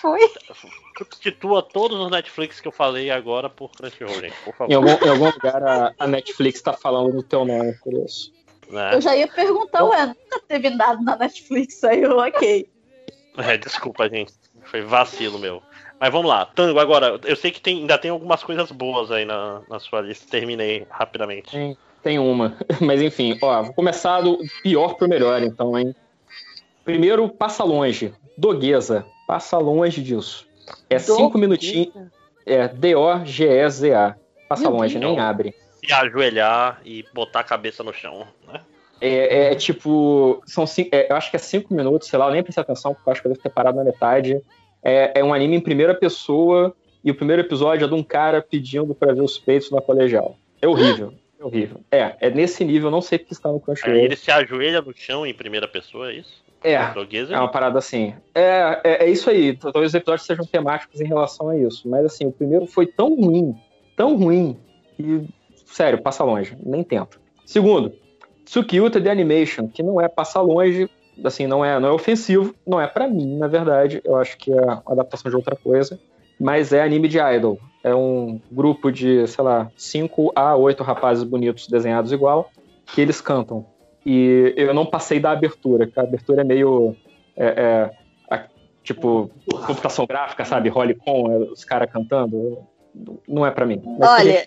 Foi. 0.01 0.21
Substitua 0.97 1.63
todos 1.63 1.99
os 1.99 2.11
Netflix 2.11 2.61
que 2.61 2.69
eu 2.69 2.73
falei 2.73 3.11
agora 3.11 3.49
por 3.49 3.71
Crunchyroll, 3.73 4.21
gente, 4.21 4.37
por 4.45 4.55
favor. 4.55 4.73
Em 4.73 4.77
algum, 4.77 5.05
em 5.05 5.09
algum 5.09 5.31
lugar 5.31 5.63
a, 5.63 5.95
a 5.99 6.07
Netflix 6.07 6.63
tá 6.63 6.73
falando 6.73 7.13
do 7.13 7.23
teu 7.23 7.45
nome, 7.45 7.73
por 7.83 7.93
isso. 7.95 8.33
Né? 8.71 8.95
Eu 8.95 9.01
já 9.01 9.17
ia 9.17 9.27
perguntar, 9.27 9.85
ué, 9.85 10.07
nunca 10.07 10.41
teve 10.47 10.71
nada 10.71 11.01
na 11.01 11.17
Netflix, 11.17 11.83
aí 11.85 12.03
eu, 12.03 12.19
ok. 12.19 12.69
É, 13.39 13.57
desculpa, 13.57 14.09
gente. 14.09 14.33
Foi 14.71 14.83
vacilo 14.83 15.39
meu. 15.39 15.63
Mas 16.01 16.13
vamos 16.13 16.29
lá. 16.29 16.47
Tango, 16.47 16.79
agora, 16.79 17.19
eu 17.25 17.35
sei 17.37 17.51
que 17.51 17.61
tem- 17.61 17.79
ainda 17.81 17.99
tem 17.99 18.11
algumas 18.11 18.43
coisas 18.45 18.71
boas 18.71 19.11
aí 19.11 19.25
na, 19.25 19.61
na 19.69 19.79
sua 19.81 20.01
lista. 20.01 20.27
Terminei 20.31 20.87
rapidamente. 20.91 21.51
Tem, 21.51 21.77
tem 22.03 22.19
uma. 22.19 22.57
Mas 22.81 23.03
enfim, 23.03 23.37
ó, 23.43 23.63
vou 23.63 23.75
começar 23.75 24.21
do 24.21 24.39
pior 24.63 24.95
pro 24.95 25.09
melhor, 25.09 25.43
então, 25.43 25.77
hein? 25.79 25.95
Primeiro, 26.85 27.29
passa 27.29 27.65
longe. 27.65 28.13
Doguesa. 28.37 29.07
Passa 29.27 29.59
longe 29.59 30.03
disso. 30.03 30.47
É 30.89 30.99
cinco 30.99 31.37
minutinhos. 31.39 31.93
É 32.47 32.69
D-O-G-E-Z-A. 32.69 34.15
Passa 34.49 34.63
Meu 34.63 34.73
longe, 34.73 34.99
Deus. 34.99 35.13
nem 35.13 35.21
abre. 35.21 35.55
Se 35.85 35.93
ajoelhar 35.93 36.81
e 36.85 37.05
botar 37.13 37.41
a 37.41 37.45
cabeça 37.45 37.83
no 37.83 37.93
chão, 37.93 38.27
né? 38.47 38.61
É, 39.01 39.53
é 39.53 39.55
tipo. 39.55 40.43
São 40.47 40.67
cinco, 40.67 40.91
é, 40.93 41.11
eu 41.11 41.17
acho 41.17 41.31
que 41.31 41.37
é 41.37 41.39
cinco 41.39 41.73
minutos, 41.75 42.09
sei 42.09 42.19
lá, 42.19 42.27
eu 42.27 42.33
nem 42.33 42.43
prestei 42.43 42.63
atenção, 42.63 42.95
porque 42.95 43.09
eu 43.09 43.13
acho 43.13 43.21
que 43.23 43.29
eu 43.29 43.33
devo 43.33 43.43
ter 43.43 43.51
parado 43.51 43.77
na 43.77 43.85
metade. 43.85 44.43
É, 44.83 45.21
é 45.21 45.25
um 45.25 45.35
anime 45.35 45.57
em 45.57 45.61
primeira 45.61 45.95
pessoa, 45.95 46.75
e 47.05 47.11
o 47.11 47.15
primeiro 47.15 47.43
episódio 47.43 47.85
é 47.85 47.89
de 47.89 47.95
um 47.95 48.03
cara 48.03 48.43
pedindo 48.43 48.95
pra 48.95 49.13
ver 49.13 49.23
os 49.23 49.39
peitos 49.39 49.71
na 49.71 49.81
colegial. 49.81 50.37
É 50.61 50.69
horrível. 50.69 51.15
É 51.39 51.45
horrível. 51.45 51.81
É, 51.91 52.17
é 52.21 52.31
nesse 52.31 52.65
nível, 52.65 52.91
não 52.91 53.01
sei 53.01 53.19
porque 53.19 53.33
está 53.33 53.51
no 53.51 53.61
Crunchyroll. 53.61 53.97
ele 53.97 54.17
se 54.17 54.31
ajoelha 54.31 54.83
no 54.83 54.93
chão 54.95 55.25
em 55.25 55.33
primeira 55.33 55.69
pessoa, 55.69 56.11
é 56.11 56.17
isso? 56.17 56.43
É, 56.63 56.77
Português, 56.87 57.31
é 57.31 57.39
uma 57.39 57.49
parada 57.49 57.79
assim. 57.79 58.15
É, 58.35 58.81
é, 58.83 59.05
é 59.05 59.11
isso 59.11 59.31
aí. 59.31 59.57
Talvez 59.57 59.93
os 59.93 59.95
episódios 59.95 60.27
sejam 60.27 60.45
temáticos 60.45 61.01
em 61.01 61.07
relação 61.07 61.49
a 61.49 61.57
isso. 61.57 61.89
Mas 61.89 62.05
assim, 62.05 62.27
o 62.27 62.33
primeiro 62.33 62.67
foi 62.67 62.87
tão 62.87 63.15
ruim, 63.15 63.55
tão 63.97 64.17
ruim, 64.17 64.57
que, 64.97 65.25
sério, 65.65 66.03
passa 66.03 66.25
longe. 66.25 66.57
Nem 66.61 66.83
tenta. 66.83 67.17
Segundo, 67.47 67.93
Tsukiyuta 68.45 69.01
The 69.01 69.11
Animation, 69.11 69.69
que 69.69 69.83
não 69.83 70.01
é 70.01 70.09
passar 70.09 70.41
longe, 70.41 70.91
assim, 71.25 71.47
não 71.47 71.65
é, 71.65 71.79
não 71.81 71.89
é 71.89 71.93
ofensivo, 71.93 72.55
não 72.67 72.81
é 72.81 72.87
pra 72.87 73.09
mim, 73.09 73.37
na 73.39 73.47
verdade. 73.49 74.01
Eu 74.05 74.17
acho 74.17 74.37
que 74.39 74.53
é 74.53 74.61
uma 74.61 74.83
adaptação 74.87 75.31
de 75.31 75.37
outra 75.37 75.57
coisa. 75.57 75.99
Mas 76.41 76.73
é 76.73 76.81
anime 76.83 77.09
de 77.09 77.19
idol. 77.19 77.59
É 77.83 77.93
um 77.95 78.41
grupo 78.51 78.93
de, 78.93 79.27
sei 79.27 79.43
lá, 79.43 79.71
5 79.77 80.33
a 80.37 80.55
8 80.55 80.85
rapazes 80.85 81.25
bonitos 81.25 81.67
desenhados 81.67 82.13
igual, 82.13 82.51
que 82.87 83.01
eles 83.01 83.21
cantam. 83.21 83.67
E 84.07 84.55
eu 84.57 84.73
não 84.73 84.87
passei 84.87 85.19
da 85.19 85.33
abertura, 85.33 85.87
que 85.87 85.99
a 85.99 86.03
abertura 86.05 86.43
é 86.43 86.45
meio. 86.45 86.95
é, 87.37 87.47
é, 87.47 87.91
a- 88.31 88.47
tipo, 88.85 89.31
computação 89.67 90.07
gráfica, 90.07 90.45
sabe? 90.45 90.71
Holicon, 90.71 91.33
é, 91.33 91.37
os 91.53 91.65
caras 91.65 91.91
cantando. 91.91 92.59
Não 93.29 93.45
é 93.45 93.51
pra 93.51 93.67
mim. 93.67 93.81
Mas 93.99 94.09
Olha. 94.11 94.45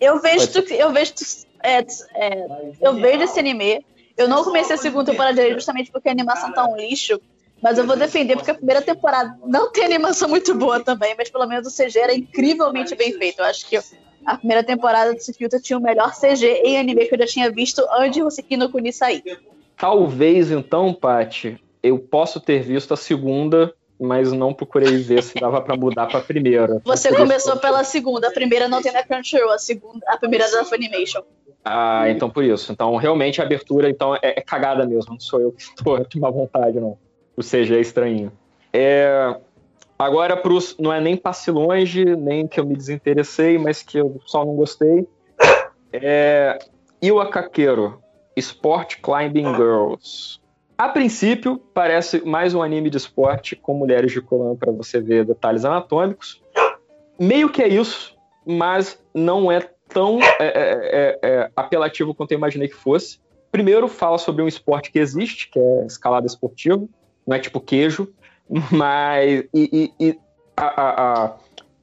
Eu 0.00 0.20
vejo, 0.20 0.50
tu, 0.52 0.72
eu 0.74 0.90
vejo, 0.92 1.14
tu, 1.14 1.24
é, 1.62 1.82
tu- 1.82 2.04
é, 2.14 2.46
eu 2.80 2.94
vejo 2.94 3.22
esse 3.22 3.38
anime. 3.38 3.84
Eu 4.16 4.28
não 4.28 4.44
comecei 4.44 4.74
a 4.74 4.78
segunda 4.78 5.10
temporada 5.10 5.36
dele 5.36 5.54
justamente 5.54 5.90
porque 5.90 6.08
a 6.08 6.12
animação 6.12 6.52
tá 6.52 6.66
um 6.66 6.76
lixo. 6.76 7.20
Mas 7.62 7.78
eu 7.78 7.86
vou 7.86 7.96
defender 7.96 8.34
porque 8.34 8.50
a 8.50 8.54
primeira 8.54 8.82
temporada 8.82 9.38
não 9.46 9.70
tem 9.70 9.84
animação 9.84 10.28
muito 10.28 10.52
boa 10.52 10.80
também, 10.80 11.14
mas 11.16 11.30
pelo 11.30 11.46
menos 11.46 11.68
o 11.68 11.70
CG 11.70 11.96
era 11.96 12.12
incrivelmente 12.12 12.94
bem 12.96 13.12
feito. 13.12 13.38
Eu 13.38 13.44
acho 13.44 13.64
que 13.68 13.78
a 14.26 14.36
primeira 14.36 14.64
temporada 14.64 15.12
do 15.12 15.18
Tsukiyuta 15.18 15.60
tinha 15.60 15.78
o 15.78 15.82
melhor 15.82 16.12
CG 16.12 16.44
em 16.64 16.76
anime 16.78 17.06
que 17.06 17.14
eu 17.14 17.18
já 17.20 17.26
tinha 17.26 17.50
visto 17.52 17.80
antes 17.92 18.14
de 18.14 18.22
Hoseki 18.22 18.56
no 18.56 18.68
Kuni 18.68 18.92
sair. 18.92 19.22
Talvez 19.76 20.50
então, 20.50 20.92
Paty, 20.92 21.56
eu 21.82 21.98
posso 21.98 22.40
ter 22.40 22.62
visto 22.62 22.94
a 22.94 22.96
segunda, 22.96 23.72
mas 23.98 24.32
não 24.32 24.52
procurei 24.52 24.96
ver 24.98 25.22
se 25.22 25.34
dava 25.38 25.60
pra 25.60 25.76
mudar 25.76 26.06
pra 26.06 26.20
primeira. 26.20 26.80
Você 26.84 27.14
começou 27.14 27.56
pela 27.56 27.84
segunda, 27.84 28.28
a 28.28 28.32
primeira 28.32 28.68
não 28.68 28.82
tem 28.82 28.92
na 28.92 29.04
Crunchyroll, 29.04 29.52
a 29.52 29.58
segunda, 29.58 30.04
a 30.08 30.16
primeira 30.16 30.46
é 30.46 30.50
da 30.50 30.64
Funimation. 30.64 31.22
Ah, 31.64 32.08
então 32.08 32.28
por 32.28 32.42
isso. 32.42 32.72
Então, 32.72 32.96
realmente 32.96 33.40
a 33.40 33.44
abertura 33.44 33.88
então, 33.88 34.14
é, 34.16 34.20
é 34.22 34.40
cagada 34.40 34.84
mesmo. 34.84 35.12
Não 35.12 35.20
sou 35.20 35.40
eu 35.40 35.52
que 35.52 35.62
estou 35.62 36.04
de 36.04 36.18
má 36.18 36.30
vontade, 36.30 36.80
não. 36.80 36.98
O 37.36 37.42
CG 37.42 37.74
é 37.74 37.80
estranho. 37.80 38.32
É, 38.72 39.36
agora, 39.98 40.36
pros, 40.36 40.76
não 40.78 40.92
é 40.92 41.00
nem 41.00 41.16
passe 41.16 41.50
longe, 41.50 42.04
nem 42.16 42.46
que 42.46 42.58
eu 42.58 42.66
me 42.66 42.74
desinteressei, 42.74 43.58
mas 43.58 43.82
que 43.82 43.98
eu 43.98 44.20
só 44.26 44.44
não 44.44 44.56
gostei. 44.56 45.06
É, 45.92 46.58
Iwakakeiro, 47.02 48.02
Sport 48.36 48.96
Climbing 49.00 49.54
Girls. 49.54 50.40
A 50.76 50.88
princípio, 50.88 51.58
parece 51.72 52.24
mais 52.26 52.54
um 52.54 52.62
anime 52.62 52.90
de 52.90 52.96
esporte 52.96 53.54
com 53.54 53.74
mulheres 53.74 54.10
de 54.10 54.20
colã 54.20 54.56
para 54.56 54.72
você 54.72 55.00
ver 55.00 55.24
detalhes 55.24 55.64
anatômicos. 55.64 56.42
Meio 57.18 57.50
que 57.50 57.62
é 57.62 57.68
isso, 57.68 58.16
mas 58.44 58.98
não 59.14 59.52
é 59.52 59.60
tão 59.92 60.18
é, 60.22 60.28
é, 60.40 60.48
é, 60.48 61.18
é, 61.22 61.50
apelativo 61.54 62.14
quanto 62.14 62.32
eu 62.32 62.38
imaginei 62.38 62.68
que 62.68 62.74
fosse. 62.74 63.18
Primeiro, 63.50 63.86
fala 63.88 64.18
sobre 64.18 64.42
um 64.42 64.48
esporte 64.48 64.90
que 64.90 64.98
existe, 64.98 65.50
que 65.50 65.58
é 65.58 65.86
escalada 65.86 66.26
esportiva. 66.26 66.84
Não 67.26 67.36
é 67.36 67.38
tipo 67.38 67.60
queijo, 67.60 68.08
mas. 68.70 69.44
E, 69.54 69.92
e- 70.00 70.06
e 70.08 70.18
a- 70.56 70.82
a- 70.82 71.24
a- 71.24 71.36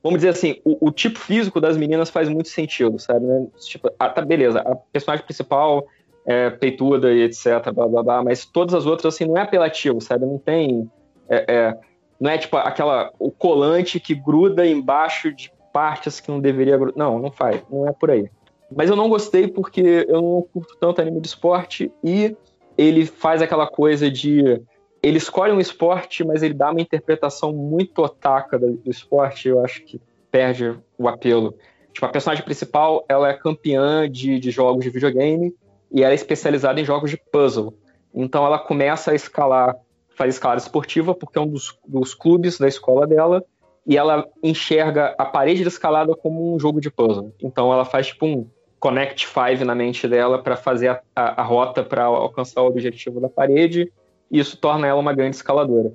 vamos 0.04 0.20
dizer 0.20 0.30
assim, 0.30 0.60
o, 0.66 0.88
o 0.88 0.92
tipo 0.92 1.20
físico 1.20 1.60
das 1.62 1.78
meninas 1.78 2.10
faz 2.10 2.28
muito 2.30 2.50
sentido, 2.50 2.98
sabe? 3.00 3.26
né? 3.26 3.48
Tipo, 3.60 3.90
tá, 3.92 4.10
beleza, 4.22 4.60
a 4.60 4.76
personagem 4.92 5.26
principal 5.26 5.86
é 6.26 6.50
peituda 6.50 7.12
e 7.14 7.22
etc, 7.24 7.72
blá 7.74 7.88
blá 7.88 8.04
blá, 8.04 8.24
mas 8.24 8.46
todas 8.46 8.74
as 8.74 8.86
outras, 8.86 9.14
assim, 9.14 9.26
não 9.26 9.38
é 9.38 9.42
apelativo, 9.42 10.00
sabe? 10.02 10.26
Não 10.26 10.38
tem. 10.38 10.90
é- 11.30 11.46
é, 11.48 11.78
não 12.20 12.30
é 12.32 12.38
tipo 12.38 12.58
aquela. 12.58 13.12
o 13.20 13.32
colante 13.32 14.00
que 14.00 14.14
gruda 14.14 14.66
embaixo 14.68 15.32
de 15.34 15.52
partes 15.80 16.20
que 16.20 16.30
não 16.30 16.42
deveria. 16.42 16.78
Não, 16.94 17.18
não 17.18 17.32
faz, 17.32 17.62
não 17.72 17.88
é 17.88 17.94
por 17.94 18.12
aí. 18.12 18.30
Mas 18.70 18.90
eu 18.90 18.98
não 18.98 19.08
gostei 19.08 19.48
porque 19.48 20.06
eu 20.10 20.22
não 20.22 20.42
curto 20.54 20.76
tanto 20.78 21.00
anime 21.00 21.22
de 21.22 21.28
esporte 21.28 21.90
e 22.04 22.36
ele 22.78 23.06
faz 23.06 23.42
aquela 23.42 23.66
coisa 23.66 24.12
de. 24.12 24.62
Ele 25.02 25.18
escolhe 25.18 25.54
um 25.54 25.60
esporte, 25.62 26.26
mas 26.26 26.44
ele 26.44 26.54
dá 26.54 26.70
uma 26.70 26.82
interpretação 26.82 27.54
muito 27.54 28.04
otaka 28.04 28.60
do, 28.60 28.74
do 28.74 28.92
esporte. 28.92 29.48
Eu 29.48 29.64
acho 29.64 29.86
que 29.86 30.02
perde 30.30 30.78
o 30.98 31.08
apelo. 31.08 31.56
Tipo, 31.94 32.06
a 32.06 32.10
personagem 32.10 32.44
principal, 32.44 33.06
ela 33.08 33.30
é 33.30 33.34
campeã 33.34 34.10
de, 34.12 34.38
de 34.38 34.52
jogos 34.52 34.84
de 34.84 34.90
videogame 34.90 35.56
e 35.90 36.04
ela 36.04 36.12
é 36.12 36.16
especializada 36.16 36.82
em 36.82 36.84
jogos 36.84 37.10
de 37.10 37.18
puzzle. 37.32 37.74
Então 38.14 38.46
ela 38.46 38.60
começa 38.60 39.12
a 39.12 39.16
escalar, 39.16 39.78
faz 40.18 40.36
escalada 40.36 40.60
esportiva, 40.60 41.16
porque 41.16 41.40
é 41.40 41.42
um 41.42 41.48
dos, 41.48 41.80
dos 41.88 42.14
clubes 42.14 42.60
da 42.60 42.68
escola 42.68 43.08
dela, 43.08 43.42
e 43.90 43.98
ela 43.98 44.24
enxerga 44.44 45.16
a 45.18 45.26
parede 45.26 45.64
de 45.64 45.68
escalada 45.68 46.16
como 46.16 46.54
um 46.54 46.60
jogo 46.60 46.80
de 46.80 46.92
puzzle. 46.92 47.34
Então 47.42 47.74
ela 47.74 47.84
faz 47.84 48.06
tipo 48.08 48.24
um 48.28 48.48
Connect 48.80 49.26
Five 49.26 49.66
na 49.66 49.74
mente 49.74 50.08
dela 50.08 50.38
para 50.44 50.56
fazer 50.56 50.90
a, 50.90 51.02
a- 51.16 51.42
a 51.42 51.44
rota 51.44 51.84
para 51.84 52.04
alcançar 52.04 52.62
o 52.62 52.68
objetivo 52.68 53.20
da 53.20 53.28
parede, 53.28 53.92
e 54.32 54.40
isso 54.40 54.56
torna 54.58 54.86
ela 54.86 55.00
uma 55.00 55.12
grande 55.12 55.36
escaladora. 55.38 55.92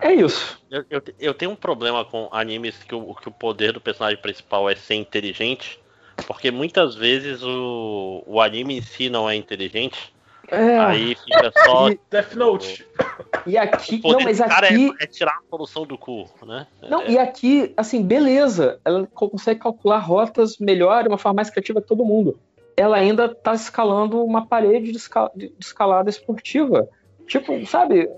É 0.00 0.14
isso. 0.14 0.58
Eu, 0.70 0.82
eu, 0.88 1.02
eu 1.18 1.34
tenho 1.34 1.50
um 1.50 1.56
problema 1.56 2.06
com 2.06 2.26
animes 2.32 2.82
que 2.82 2.94
o, 2.94 3.14
que 3.14 3.28
o 3.28 3.32
poder 3.32 3.74
do 3.74 3.80
personagem 3.82 4.18
principal 4.20 4.68
é 4.70 4.74
ser 4.74 4.94
inteligente, 4.94 5.78
porque 6.26 6.50
muitas 6.50 6.94
vezes 6.94 7.42
o, 7.42 8.22
o 8.26 8.40
anime 8.40 8.78
em 8.78 8.82
si 8.82 9.10
não 9.10 9.28
é 9.28 9.36
inteligente. 9.36 10.10
É. 10.48 10.78
Aí 10.78 11.14
fica 11.14 11.52
só. 11.64 11.88
Death 12.10 12.34
Note. 12.34 12.86
E 13.46 13.56
aqui, 13.56 13.96
O 13.96 14.02
poder 14.02 14.18
não, 14.18 14.24
mas 14.24 14.38
do 14.38 14.44
cara 14.44 14.66
é- 14.66 14.70
aqui, 14.70 14.92
é, 15.00 15.06
tirar 15.06 15.32
a 15.32 15.48
solução 15.48 15.86
do 15.86 15.96
cu, 15.96 16.28
né? 16.44 16.66
Não, 16.88 17.06
e 17.06 17.18
aqui, 17.18 17.72
assim, 17.76 18.02
beleza, 18.02 18.80
ela 18.84 19.06
consegue 19.06 19.60
calcular 19.60 19.98
rotas 19.98 20.58
melhor, 20.58 21.02
de 21.02 21.08
uma 21.08 21.18
forma 21.18 21.36
mais 21.36 21.50
criativa 21.50 21.80
que 21.80 21.88
todo 21.88 22.04
mundo. 22.04 22.38
Ela 22.76 22.96
ainda 22.96 23.28
tá 23.28 23.54
escalando 23.54 24.24
uma 24.24 24.46
parede 24.46 24.92
de, 24.92 24.98
de 25.36 25.52
escalada 25.58 26.10
esportiva. 26.10 26.88
Tipo, 27.26 27.64
sabe, 27.66 28.08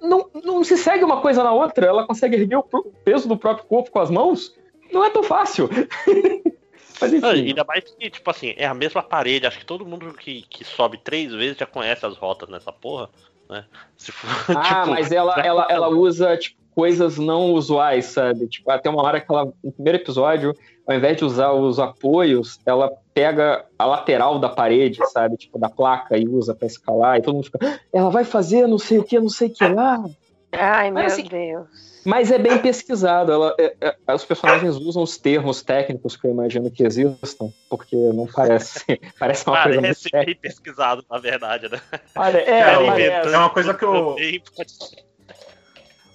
não, 0.00 0.28
não 0.44 0.64
se 0.64 0.76
segue 0.76 1.04
uma 1.04 1.20
coisa 1.20 1.42
na 1.42 1.52
outra, 1.52 1.86
ela 1.86 2.06
consegue 2.06 2.36
erguer 2.36 2.56
o 2.56 2.62
peso 3.04 3.28
do 3.28 3.36
próprio 3.36 3.66
corpo 3.66 3.90
com 3.90 4.00
as 4.00 4.10
mãos. 4.10 4.54
Não 4.92 5.04
é 5.04 5.10
tão 5.10 5.22
fácil. 5.22 5.70
Mas 7.02 7.12
Não, 7.20 7.30
enfim. 7.32 7.48
ainda 7.48 7.64
mais 7.64 7.84
que, 7.84 8.10
tipo 8.10 8.30
assim, 8.30 8.54
é 8.56 8.66
a 8.66 8.74
mesma 8.74 9.02
parede. 9.02 9.46
Acho 9.46 9.58
que 9.58 9.66
todo 9.66 9.84
mundo 9.86 10.12
que, 10.14 10.42
que 10.48 10.64
sobe 10.64 10.98
três 10.98 11.32
vezes 11.32 11.56
já 11.58 11.66
conhece 11.66 12.04
as 12.06 12.16
rotas 12.16 12.48
nessa 12.48 12.72
porra, 12.72 13.08
né? 13.50 13.64
Se 13.96 14.12
for, 14.12 14.28
Ah, 14.56 14.82
tipo, 14.82 14.90
mas 14.90 15.12
ela, 15.12 15.34
já- 15.36 15.42
ela, 15.42 15.66
ela 15.68 15.88
usa, 15.88 16.36
tipo, 16.36 16.56
coisas 16.74 17.18
não 17.18 17.52
usuais, 17.52 18.06
sabe? 18.06 18.46
Tipo, 18.48 18.70
até 18.70 18.88
uma 18.88 19.02
hora 19.02 19.20
que 19.20 19.30
ela, 19.30 19.52
no 19.62 19.72
primeiro 19.72 19.98
episódio, 19.98 20.56
ao 20.86 20.96
invés 20.96 21.16
de 21.16 21.24
usar 21.24 21.52
os 21.52 21.78
apoios, 21.78 22.58
ela 22.64 22.90
pega 23.12 23.64
a 23.78 23.84
lateral 23.84 24.38
da 24.38 24.48
parede, 24.48 24.98
sabe? 25.12 25.36
Tipo, 25.36 25.58
da 25.58 25.68
placa 25.68 26.16
e 26.16 26.26
usa 26.26 26.54
pra 26.54 26.66
escalar, 26.66 27.18
e 27.18 27.22
todo 27.22 27.34
mundo 27.34 27.44
fica, 27.44 27.58
"Ah, 27.62 27.78
ela 27.92 28.10
vai 28.10 28.24
fazer 28.24 28.66
não 28.66 28.78
sei 28.78 28.98
o 28.98 29.04
que, 29.04 29.20
não 29.20 29.28
sei 29.28 29.48
o 29.48 29.52
que 29.52 29.66
lá. 29.68 30.02
Ai, 30.50 30.90
meu 30.90 31.02
Mas, 31.02 31.12
assim, 31.12 31.24
Deus. 31.24 31.91
Mas 32.04 32.30
é 32.30 32.38
bem 32.38 32.58
pesquisado. 32.58 33.30
Ela, 33.30 33.54
é- 33.58 33.76
é- 33.80 34.14
os 34.14 34.24
personagens 34.24 34.76
usam 34.76 35.02
os 35.02 35.16
termos 35.18 35.62
técnicos 35.62 36.16
que 36.16 36.26
eu 36.26 36.30
imagino 36.30 36.70
que 36.70 36.84
existam, 36.84 37.52
porque 37.70 37.94
não 37.96 38.26
parece. 38.26 38.84
parece 39.18 39.46
uma 39.46 39.62
coisa 39.62 39.80
muito 39.80 39.98
Parece 40.10 40.26
bem 40.26 40.34
pesquisado, 40.36 41.04
na 41.08 41.18
verdade, 41.18 41.68
né? 41.68 41.80
Olha, 42.16 42.38
é, 42.38 42.60
É, 42.60 42.86
parece. 42.86 43.34
é 43.34 43.38
uma 43.38 43.50
coisa 43.50 43.74
que 43.74 43.84
eu- 43.84 44.16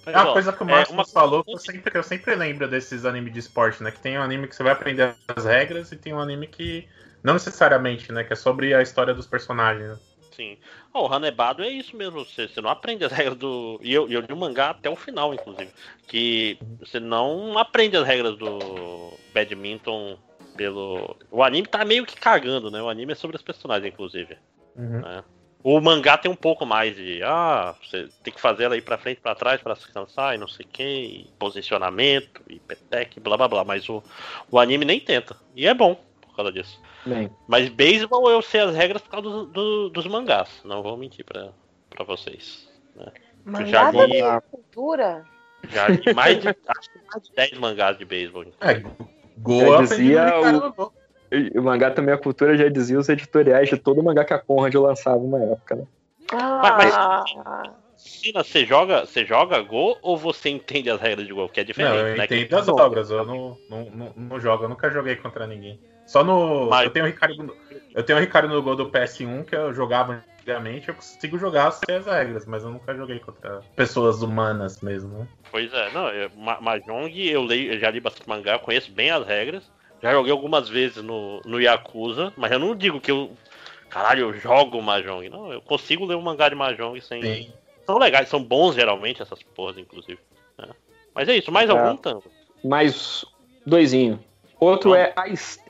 É 0.06 0.16
uma 0.16 0.32
coisa 0.32 0.52
que 0.52 0.62
o 0.64 0.70
é, 0.70 0.84
uma- 0.90 1.04
falou 1.04 1.44
que 1.44 1.52
eu, 1.52 1.58
sempre, 1.58 1.90
que 1.90 1.98
eu 1.98 2.02
sempre 2.02 2.34
lembro 2.34 2.66
desses 2.68 3.04
animes 3.04 3.32
de 3.32 3.40
esporte, 3.40 3.82
né? 3.82 3.90
Que 3.90 4.00
tem 4.00 4.18
um 4.18 4.22
anime 4.22 4.48
que 4.48 4.56
você 4.56 4.62
vai 4.62 4.72
aprender 4.72 5.14
as 5.36 5.44
regras 5.44 5.92
e 5.92 5.96
tem 5.96 6.14
um 6.14 6.20
anime 6.20 6.46
que 6.46 6.88
não 7.22 7.34
necessariamente, 7.34 8.10
né? 8.10 8.24
Que 8.24 8.32
é 8.32 8.36
sobre 8.36 8.72
a 8.72 8.80
história 8.80 9.12
dos 9.12 9.26
personagens. 9.26 9.98
Né? 10.38 10.44
Sim. 10.44 10.58
Ó, 10.94 11.08
o 11.08 11.12
Hanebado 11.12 11.62
é 11.62 11.68
isso 11.68 11.96
mesmo. 11.96 12.24
Você, 12.24 12.48
você 12.48 12.60
não 12.60 12.70
aprende 12.70 13.04
as 13.04 13.12
regras 13.12 13.36
do. 13.36 13.80
E 13.82 13.92
eu, 13.92 14.08
eu 14.08 14.20
li 14.20 14.32
o 14.32 14.36
mangá 14.36 14.70
até 14.70 14.88
o 14.88 14.96
final, 14.96 15.34
inclusive. 15.34 15.70
Que 16.06 16.58
você 16.78 17.00
não 17.00 17.58
aprende 17.58 17.96
as 17.96 18.06
regras 18.06 18.36
do 18.36 19.12
badminton 19.34 20.16
pelo. 20.56 21.16
O 21.30 21.42
anime 21.42 21.66
tá 21.66 21.84
meio 21.84 22.06
que 22.06 22.16
cagando, 22.16 22.70
né? 22.70 22.80
O 22.80 22.88
anime 22.88 23.12
é 23.12 23.16
sobre 23.16 23.36
os 23.36 23.42
personagens, 23.42 23.92
inclusive. 23.92 24.36
né? 25.02 25.24
O 25.62 25.80
mangá 25.80 26.16
tem 26.16 26.30
um 26.30 26.36
pouco 26.36 26.64
mais 26.64 26.94
de. 26.94 27.20
Ah, 27.24 27.74
você 27.82 28.08
tem 28.22 28.32
que 28.32 28.40
fazer 28.40 28.64
ela 28.64 28.76
ir 28.76 28.82
pra 28.82 28.96
frente, 28.96 29.20
pra 29.20 29.34
trás, 29.34 29.60
pra 29.60 29.74
se 29.74 29.90
cansar 29.92 30.34
e 30.34 30.38
não 30.38 30.46
sei 30.46 30.64
o 30.64 30.68
que. 30.68 30.82
E 30.82 31.30
posicionamento, 31.38 32.42
e 32.48 32.60
petec, 32.60 33.18
blá 33.18 33.36
blá 33.36 33.48
blá. 33.48 33.64
Mas 33.64 33.88
o, 33.88 34.02
o 34.50 34.58
anime 34.58 34.84
nem 34.84 35.00
tenta. 35.00 35.36
E 35.56 35.66
é 35.66 35.74
bom 35.74 35.96
por 36.22 36.36
causa 36.36 36.52
disso. 36.52 36.80
Bem, 37.08 37.30
Mas 37.46 37.68
beisebol 37.68 38.30
eu 38.30 38.42
sei 38.42 38.60
as 38.60 38.74
regras 38.74 39.02
por 39.02 39.10
causa 39.10 39.28
do- 39.28 39.46
do- 39.46 39.88
dos 39.90 40.06
mangás. 40.06 40.48
Não 40.64 40.82
vou 40.82 40.96
mentir 40.96 41.24
pra, 41.24 41.50
pra 41.90 42.04
vocês. 42.04 42.68
né? 42.94 43.06
Eu 43.46 43.66
já 43.66 43.84
Mangá 43.84 43.90
da 43.92 44.06
li, 44.06 44.12
minha 44.12 44.40
cultura. 44.42 45.24
já 45.70 45.88
li 45.88 46.02
mais 46.14 46.38
de, 46.40 46.48
acho 46.48 46.90
que 46.92 46.98
mais 47.10 47.22
de 47.22 47.32
10 47.34 47.52
mangás 47.58 47.96
de 47.98 48.04
beisebol. 48.04 48.44
É, 48.60 48.82
Go 49.38 49.60
já 49.60 49.66
eu 49.66 49.74
aprendi 49.74 50.02
dizia 50.04 50.40
o, 50.40 51.60
o 51.60 51.62
mangá 51.62 51.90
também 51.90 52.12
a 52.14 52.18
cultura 52.18 52.56
já 52.56 52.68
dizia 52.68 52.98
os 52.98 53.08
editoriais 53.08 53.68
de 53.68 53.76
todo 53.76 54.02
mangá 54.02 54.24
que 54.24 54.34
a 54.34 54.38
Conrad 54.38 54.74
lançava 54.74 55.18
uma 55.18 55.42
época, 55.42 55.76
né? 55.76 55.86
Ah, 56.32 57.24
Sina, 57.96 58.44
você 58.44 58.64
joga, 58.64 59.04
você 59.06 59.24
joga 59.24 59.60
Go 59.60 59.96
ou 60.02 60.16
você 60.16 60.50
entende 60.50 60.88
as 60.90 61.00
regras 61.00 61.26
de 61.26 61.32
Go? 61.32 61.48
Que 61.48 61.60
é 61.60 61.64
diferente, 61.64 61.92
Não, 61.94 61.98
eu 62.08 62.16
né? 62.16 62.24
entendo 62.24 62.48
Que- 62.48 62.54
as 62.54 62.68
obras, 62.68 63.10
eu 63.10 63.24
não, 63.24 63.58
não, 63.68 63.84
não, 63.90 64.12
não 64.16 64.40
jogo, 64.40 64.64
eu 64.64 64.68
nunca 64.68 64.88
joguei 64.90 65.16
contra 65.16 65.46
ninguém. 65.46 65.80
Só 66.08 66.24
no. 66.24 66.68
Mas- 66.70 66.84
Eu 66.86 66.90
tenho 66.90 67.04
o 67.04 67.08
Ricardo. 67.08 67.36
no- 67.42 67.56
Eu 67.94 68.02
tenho 68.02 68.18
o 68.18 68.20
Ricardo 68.20 68.48
no 68.48 68.62
gol 68.62 68.74
do 68.74 68.90
PS1 68.90 69.44
que 69.44 69.54
eu 69.54 69.72
jogava 69.74 70.24
antigamente, 70.38 70.88
eu 70.88 70.94
consigo 70.94 71.38
jogar 71.38 71.70
sem 71.70 71.96
as 71.96 72.06
regras, 72.06 72.46
mas 72.46 72.64
eu 72.64 72.70
nunca 72.70 72.94
joguei 72.94 73.18
contra 73.18 73.60
pessoas 73.76 74.22
humanas 74.22 74.80
mesmo, 74.80 75.18
né? 75.18 75.28
Pois 75.50 75.72
é, 75.72 75.90
não, 75.92 76.08
eu, 76.08 76.30
Ma- 76.36 76.60
Mahjong 76.60 77.10
eu, 77.28 77.42
leio, 77.44 77.74
eu 77.74 77.78
já 77.78 77.90
li 77.90 78.00
bastante 78.00 78.26
mangá, 78.28 78.52
eu 78.54 78.58
conheço 78.58 78.90
bem 78.90 79.10
as 79.10 79.26
regras. 79.26 79.70
Já 80.02 80.12
joguei 80.12 80.32
algumas 80.32 80.68
vezes 80.68 81.02
no, 81.02 81.40
no 81.44 81.60
Yakuza, 81.60 82.32
mas 82.36 82.50
eu 82.52 82.58
não 82.58 82.74
digo 82.74 83.00
que 83.00 83.10
eu. 83.10 83.32
Caralho, 83.90 84.20
eu 84.20 84.32
jogo 84.34 84.80
Mahjong. 84.80 85.28
Não, 85.28 85.52
eu 85.52 85.60
consigo 85.60 86.06
ler 86.06 86.14
um 86.14 86.22
mangá 86.22 86.48
de 86.48 86.54
Mahjong 86.54 87.00
sem. 87.02 87.20
Sim. 87.22 87.52
São 87.84 87.98
legais, 87.98 88.28
são 88.28 88.42
bons 88.42 88.74
geralmente 88.74 89.20
essas 89.22 89.42
porras, 89.42 89.76
inclusive. 89.78 90.18
né? 90.58 90.68
Mas 91.14 91.28
é 91.28 91.36
isso, 91.36 91.50
mais 91.50 91.68
É. 91.68 91.72
algum 91.72 91.96
tanto? 91.96 92.30
Mais 92.64 93.24
doisinho. 93.66 94.22
Outro 94.60 94.94
é 94.94 95.12
a, 95.16 95.26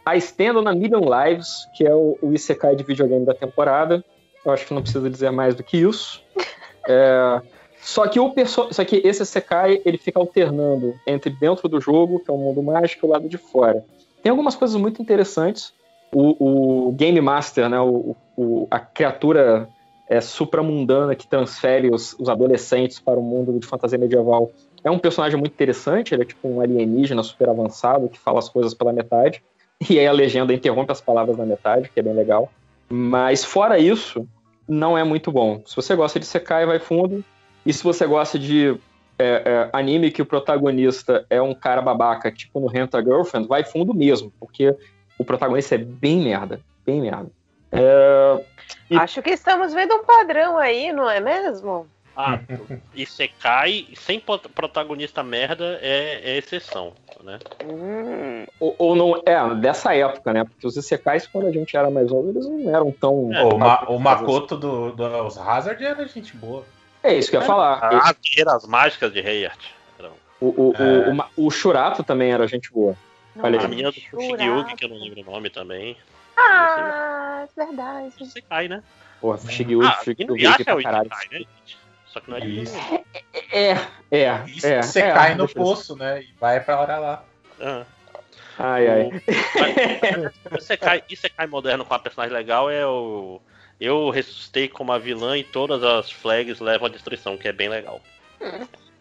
A 0.09 0.17
Estendo 0.17 0.63
na 0.63 0.75
Million 0.75 1.01
Lives, 1.03 1.69
que 1.75 1.87
é 1.87 1.95
o, 1.95 2.17
o 2.23 2.33
Isekai 2.33 2.75
de 2.75 2.83
videogame 2.83 3.27
da 3.27 3.35
temporada. 3.35 4.03
Eu 4.45 4.53
acho 4.53 4.67
que 4.67 4.73
não 4.73 4.81
precisa 4.83 5.09
dizer 5.11 5.31
mais 5.31 5.55
do 5.55 5.63
que 5.63 5.77
isso. 5.79 6.23
É, 6.91 7.43
só 7.83 8.07
que 8.09 8.19
o 8.19 8.31
perso 8.31 8.69
só 8.73 8.83
que 8.83 9.03
esse 9.05 9.23
Isekai 9.23 9.83
ele 9.85 9.99
fica 9.99 10.19
alternando 10.19 10.95
entre 11.07 11.29
dentro 11.29 11.69
do 11.69 11.79
jogo, 11.79 12.19
que 12.21 12.31
é 12.31 12.33
o 12.35 12.39
mundo 12.39 12.63
mágico, 12.63 13.05
e 13.05 13.07
o 13.07 13.13
lado 13.13 13.29
de 13.29 13.37
fora. 13.37 13.85
Tem 14.23 14.31
algumas 14.31 14.57
coisas 14.57 14.75
muito 14.81 15.03
interessantes. 15.03 15.75
O, 16.11 16.87
o 16.89 16.93
Game 16.93 17.21
Master, 17.21 17.69
né, 17.69 17.79
o, 17.79 18.17
o- 18.39 18.67
a 18.71 18.79
criatura 18.81 19.69
é, 20.09 20.19
supramundana 20.23 21.15
que 21.15 21.27
transfere 21.27 21.91
os, 21.91 22.15
os 22.19 22.31
adolescentes 22.31 22.99
para 22.99 23.21
o 23.21 23.23
mundo 23.23 23.53
de 23.59 23.67
fantasia 23.67 23.99
medieval, 23.99 24.51
é 24.83 24.91
um 24.91 24.99
personagem 24.99 25.39
muito 25.39 25.53
interessante. 25.53 26.15
Ele 26.15 26.23
é 26.23 26.27
tipo 26.27 26.49
um 26.49 26.63
alienígena 26.63 27.23
super 27.23 27.51
avançado 27.51 28.09
que 28.09 28.19
fala 28.19 28.39
as 28.39 28.49
coisas 28.49 28.73
pela 28.73 28.95
metade. 28.95 29.43
E 29.89 29.99
aí 29.99 30.07
a 30.07 30.13
legenda 30.13 30.53
interrompe 30.53 30.91
as 30.91 31.01
palavras 31.01 31.37
na 31.37 31.47
metade, 31.47 31.89
que 31.89 32.01
é 32.01 32.03
bem 32.03 32.15
legal. 32.15 32.51
Mas 32.89 33.45
fora 33.45 33.79
isso, 33.79 34.27
não 34.67 34.99
é 34.99 35.05
muito 35.05 35.31
bom. 35.31 35.63
Se 35.65 35.77
você 35.77 35.95
gosta 35.95 36.19
de 36.19 36.27
Sekai, 36.27 36.67
vai 36.67 36.79
fundo. 36.79 37.25
E 37.65 37.73
se 37.73 37.85
você 37.85 38.07
gosta 38.07 38.39
de 38.39 38.77
é, 39.19 39.43
é, 39.45 39.71
anime 39.73 40.11
que 40.11 40.23
o 40.23 40.27
protagonista 40.27 41.27
é 41.29 41.41
um 41.43 41.55
cara 41.55 41.83
babaca, 41.83 42.31
tipo 42.31 42.61
no 42.61 42.67
Renta 42.67 43.03
Girlfriend, 43.03 43.49
vai 43.49 43.65
fundo 43.65 43.93
mesmo, 43.93 44.33
porque 44.39 44.75
o 45.19 45.25
protagonista 45.25 45.75
é 45.75 45.79
bem 45.79 46.21
merda, 46.23 46.61
bem 46.87 47.01
merda. 47.01 47.31
É, 47.71 48.45
acho 48.97 49.21
que 49.21 49.31
estamos 49.31 49.75
vendo 49.75 49.95
um 49.95 50.05
padrão 50.05 50.57
aí, 50.57 50.93
não 50.93 51.11
é 51.11 51.21
mesmo? 51.21 51.87
Ah, 52.21 52.41
e 52.97 53.07
você 53.07 53.29
cai 53.29 53.87
sem 53.95 54.21
protagonista 54.53 55.23
merda 55.23 55.79
é, 55.81 56.33
é 56.33 56.37
exceção, 56.37 56.93
né? 57.23 57.39
Hum, 57.65 58.45
ou, 58.59 58.75
ou 58.77 58.97
não, 58.97 59.23
é, 59.25 59.55
dessa 59.55 59.95
época, 59.95 60.33
né? 60.33 60.43
Porque 60.43 60.67
os 60.67 60.77
Isekais, 60.77 61.29
quando 61.29 61.47
a 61.47 61.53
gente 61.53 61.77
era 61.77 61.89
mais 61.93 62.11
novo, 62.11 62.31
eles 62.31 62.45
não 62.45 62.75
eram 62.75 62.91
tão. 62.91 63.31
Pô, 63.33 63.55
o, 63.55 63.59
Ma- 63.59 63.85
o 63.89 64.01
Makoto 64.01 64.57
do, 64.57 64.91
dos 64.91 65.39
Hazard 65.39 65.85
era 65.85 66.09
gente 66.09 66.37
boa. 66.37 66.65
É 67.05 67.15
isso 67.15 67.31
que 67.31 67.37
eu 67.37 67.41
ia 67.41 67.47
falar. 67.47 67.79
Ah, 67.85 68.13
guerreiras 68.21 68.67
mágicas 68.67 69.13
de 69.13 69.21
Heiyart. 69.21 69.61
O, 70.41 70.47
o, 70.47 70.75
É. 70.77 70.83
o, 70.83 71.17
o, 71.45 71.47
o 71.47 71.51
Shurato 71.53 72.03
também 72.03 72.33
era 72.33 72.49
gente 72.49 72.73
boa. 72.73 72.97
Olha 73.41 73.61
A 73.61 73.69
menina 73.69 73.93
do 73.93 73.95
Shigyugi, 73.95 74.75
que 74.75 74.85
eu 74.85 74.89
não 74.89 74.97
lembro 74.99 75.21
o 75.21 75.25
nome 75.25 75.51
também. 75.51 75.97
Ah, 76.37 77.45
é 77.45 77.65
verdade. 77.65 78.13
Você 78.19 78.43
cai, 78.43 78.67
né? 78.67 78.83
Porra, 79.21 79.39
Shigeugi, 79.39 79.87
Ah, 79.87 80.01
é 80.03 80.65
pra 80.65 80.77
o 80.77 80.83
caralho. 80.83 81.09
Isekai, 81.13 81.29
né? 81.31 81.39
gente? 81.39 81.79
Só 82.19 82.25
que 82.25 82.31
não 82.31 82.37
é 82.37 82.41
de 82.41 82.63
Isso. 82.63 82.77
É, 83.53 83.77
é, 84.11 84.45
Isso 84.47 84.67
é. 84.67 84.83
você 84.83 85.01
é, 85.01 85.13
cai 85.13 85.35
no 85.35 85.47
deixa 85.47 85.59
eu- 85.59 85.63
poço, 85.63 85.97
né? 85.97 86.23
E 86.23 86.29
vai 86.41 86.61
pra 86.61 86.81
hora 86.81 86.99
lá. 86.99 87.25
Ah. 87.61 87.85
Ai, 88.59 88.89
ai. 88.89 89.11
Isekai, 90.59 91.03
Isekai 91.09 91.47
moderno 91.47 91.85
com 91.85 91.95
a 91.95 91.99
personagem 91.99 92.35
legal 92.37 92.71
é 92.71 92.85
o. 92.87 93.41
Eu 93.81 94.11
ressuscitei 94.11 94.67
como 94.69 94.91
a 94.91 94.99
vilã 94.99 95.39
e 95.39 95.45
todas 95.45 95.83
as 95.85 96.11
flags 96.11 96.59
levam 96.59 96.87
à 96.89 96.91
destruição, 96.91 97.37
que 97.37 97.47
é 97.47 97.53
bem 97.53 97.69
legal. 97.69 98.01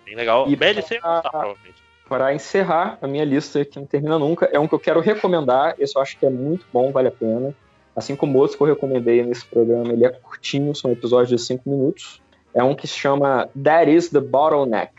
Bem 0.05 0.15
legal. 0.15 0.47
E 0.47 0.55
BLC 0.55 0.99
pra- 0.99 1.21
tá, 1.21 1.29
provavelmente. 1.31 1.75
Para 2.07 2.33
encerrar 2.33 2.97
a 3.01 3.07
minha 3.07 3.25
lista, 3.25 3.65
que 3.65 3.79
não 3.79 3.85
termina 3.87 4.17
nunca, 4.19 4.47
é 4.53 4.59
um 4.59 4.67
que 4.67 4.75
eu 4.75 4.79
quero 4.79 4.99
recomendar. 5.01 5.75
Esse 5.79 5.97
eu 5.97 6.01
acho 6.01 6.17
que 6.17 6.25
é 6.25 6.29
muito 6.29 6.65
bom, 6.71 6.91
vale 6.91 7.07
a 7.07 7.11
pena. 7.11 7.53
Assim 7.95 8.15
como 8.15 8.37
outros 8.37 8.55
que 8.55 8.61
eu 8.61 8.67
recomendei 8.67 9.23
nesse 9.23 9.43
programa, 9.45 9.91
ele 9.91 10.05
é 10.05 10.09
curtinho, 10.09 10.73
são 10.75 10.91
episódios 10.91 11.29
de 11.29 11.43
5 11.45 11.67
minutos. 11.67 12.21
É 12.57 12.63
um 12.63 12.73
que 12.75 12.87
se 12.87 12.95
chama 12.97 13.49
That 13.63 13.89
is 13.93 14.09
the 14.09 14.19
Bottleneck. 14.19 14.91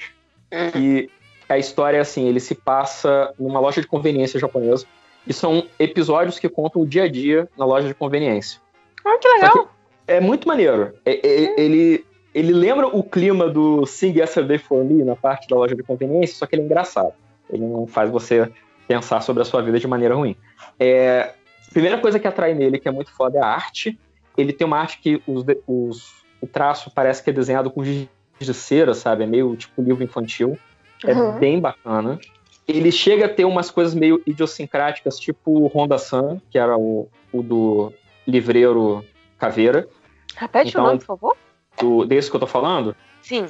E 0.77 1.11
a 1.49 1.59
história 1.59 1.99
é 1.99 2.01
assim: 2.01 2.27
ele 2.29 2.41
se 2.41 2.55
passa 2.55 3.35
numa 3.39 3.59
loja 3.61 3.81
de 3.81 3.87
conveniência 3.87 4.39
japonesa. 4.39 4.87
E 5.27 5.33
são 5.33 5.67
episódios 5.79 6.39
que 6.39 6.49
contam 6.49 6.83
o 6.83 6.87
dia 6.87 7.05
a 7.05 7.09
dia 7.09 7.49
na 7.59 7.65
loja 7.67 7.89
de 7.89 7.95
conveniência. 7.95 8.61
Ah, 9.05 9.19
que 9.21 9.29
legal. 9.29 9.69
É 10.07 10.21
muito 10.21 10.47
maneiro. 10.49 10.95
É- 11.05 11.15
é- 11.27 11.61
ele, 11.61 12.05
ele 12.35 12.53
lembra 12.53 12.87
o 12.87 13.03
clima 13.03 13.49
do 13.49 13.85
Sing 13.85 14.17
Yesterday 14.19 14.57
For 14.59 14.83
Me 14.85 15.03
na 15.05 15.17
parte 15.17 15.47
da 15.49 15.57
loja 15.57 15.75
de 15.75 15.83
conveniência, 15.83 16.37
só 16.37 16.47
que 16.47 16.55
ele 16.55 16.63
é 16.63 16.65
engraçado. 16.65 17.13
Ele 17.51 17.67
não 17.67 17.87
faz 17.87 18.11
você 18.11 18.51
pensar 18.87 19.21
sobre 19.21 19.43
a 19.43 19.45
sua 19.45 19.61
vida 19.61 19.79
de 19.79 19.87
maneira 19.87 20.15
ruim. 20.15 20.35
É, 20.81 21.35
a 21.69 21.73
primeira 21.73 21.99
coisa 21.99 22.19
que 22.19 22.27
atrai 22.27 22.55
nele, 22.55 22.79
que 22.79 22.89
é 22.89 22.91
muito 22.91 23.11
foda, 23.13 23.39
é 23.39 23.43
a 23.43 23.47
arte. 23.47 23.99
Ele 24.37 24.53
tem 24.53 24.67
uma 24.67 24.79
arte 24.79 24.99
que 25.01 25.21
os, 25.27 25.45
os- 25.67 26.25
o 26.41 26.47
traço 26.47 26.91
parece 26.91 27.23
que 27.23 27.31
é 27.31 27.33
desenhado 27.33 27.71
com 27.71 27.85
giz 27.85 28.09
de 28.41 28.55
cera, 28.55 28.95
sabe? 28.95 29.25
É 29.25 29.27
meio 29.27 29.57
tipo 29.57 29.83
livro 29.83 30.03
infantil. 30.05 30.59
É 31.05 31.13
Uhum. 31.15 31.39
bem 31.39 31.61
bacana. 31.61 32.19
Ele 32.67 32.93
chega 32.93 33.27
a 33.27 33.29
ter 33.29 33.45
umas 33.45 33.71
coisas 33.71 33.95
meio 33.95 34.23
idiosincráticas, 34.27 35.19
tipo 35.19 35.51
o 35.63 35.67
Honda 35.69 35.97
San, 35.99 36.41
que 36.51 36.59
era 36.59 36.77
o, 36.77 37.09
o 37.33 37.43
do 37.43 37.93
livreiro 38.27 39.05
Caveira. 39.39 39.89
Repete 40.37 40.71
Então- 40.71 40.85
o 40.85 40.87
nome, 40.89 40.99
por 40.99 41.07
favor. 41.07 41.37
Do, 41.81 42.05
desse 42.05 42.29
que 42.29 42.37
eu 42.37 42.41
tô 42.41 42.47
falando, 42.47 42.95
Sim. 43.23 43.47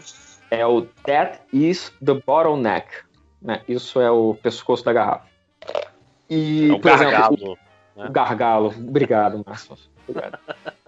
é 0.51 0.65
o 0.67 0.83
That 1.04 1.40
is 1.53 1.92
the 2.04 2.15
Bottleneck. 2.15 2.88
Né? 3.40 3.62
Isso 3.69 4.01
é 4.01 4.10
o 4.10 4.35
pescoço 4.35 4.85
da 4.85 4.92
garrafa. 4.92 5.26
E, 6.28 6.69
É 6.71 6.72
o 6.74 6.78
por 6.81 6.90
exemplo, 6.90 7.10
gargalo. 7.12 7.58
o, 7.97 8.04
o 8.06 8.10
gargalo. 8.10 8.74
Obrigado, 8.76 9.42
Márcio. 9.47 9.76
Obrigado. 10.06 10.38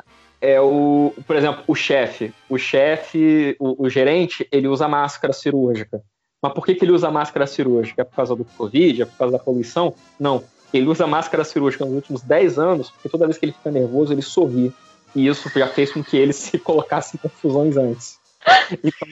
É 0.41 0.61
o, 0.61 1.13
por 1.27 1.37
exemplo, 1.37 1.63
o 1.67 1.75
chefe. 1.75 2.33
O 2.49 2.57
chefe, 2.57 3.57
o, 3.59 3.85
o 3.85 3.91
gerente, 3.91 4.47
ele 4.51 4.69
usa 4.69 4.89
máscara 4.89 5.33
cirúrgica. 5.33 6.03
Mas 6.43 6.53
por 6.55 6.65
que, 6.65 6.75
que 6.75 6.85
ele 6.85 6.93
usa 6.93 7.11
máscara 7.11 7.47
cirúrgica? 7.47 8.03
É 8.03 8.05
por 8.05 8.17
causa 8.17 8.35
do 8.35 8.45
Covid? 8.45 9.03
É 9.03 9.05
por 9.05 9.17
causa 9.19 9.33
da 9.33 9.39
poluição? 9.39 9.95
Não. 10.19 10.43
Ele 10.73 10.87
usa 10.87 11.07
máscara 11.07 11.45
cirúrgica 11.45 11.85
nos 11.85 11.95
últimos 11.95 12.23
10 12.23 12.59
anos, 12.59 12.91
porque 12.91 13.09
toda 13.09 13.27
vez 13.27 13.37
que 13.37 13.45
ele 13.45 13.53
fica 13.53 13.71
nervoso, 13.71 14.13
ele 14.13 14.23
sorri. 14.23 14.73
E 15.15 15.27
isso 15.27 15.51
já 15.55 15.67
fez 15.67 15.93
com 15.93 16.03
que 16.03 16.17
ele 16.17 16.33
se 16.35 16.59
colocasse 16.59 17.17
em 17.17 17.19
confusões 17.19 17.77
antes. 17.77 18.19
Então, 18.73 19.09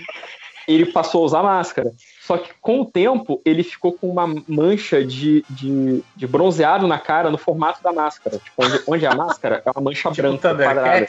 ele 0.66 0.86
passou 0.86 1.22
a 1.22 1.26
usar 1.26 1.42
máscara. 1.42 1.92
Só 2.28 2.36
que 2.36 2.50
com 2.60 2.82
o 2.82 2.84
tempo, 2.84 3.40
ele 3.42 3.62
ficou 3.62 3.90
com 3.94 4.06
uma 4.06 4.26
mancha 4.46 5.02
de, 5.02 5.42
de, 5.48 6.04
de 6.14 6.26
bronzeado 6.26 6.86
na 6.86 6.98
cara 6.98 7.30
no 7.30 7.38
formato 7.38 7.82
da 7.82 7.90
máscara. 7.90 8.36
Tipo, 8.36 8.66
onde, 8.66 8.82
onde 8.86 9.04
é 9.06 9.08
a 9.08 9.14
máscara 9.14 9.62
é 9.64 9.70
uma 9.70 9.82
mancha 9.84 10.10
Tipo 10.12 10.28
branca 10.28 10.54
quadrada. 10.54 11.08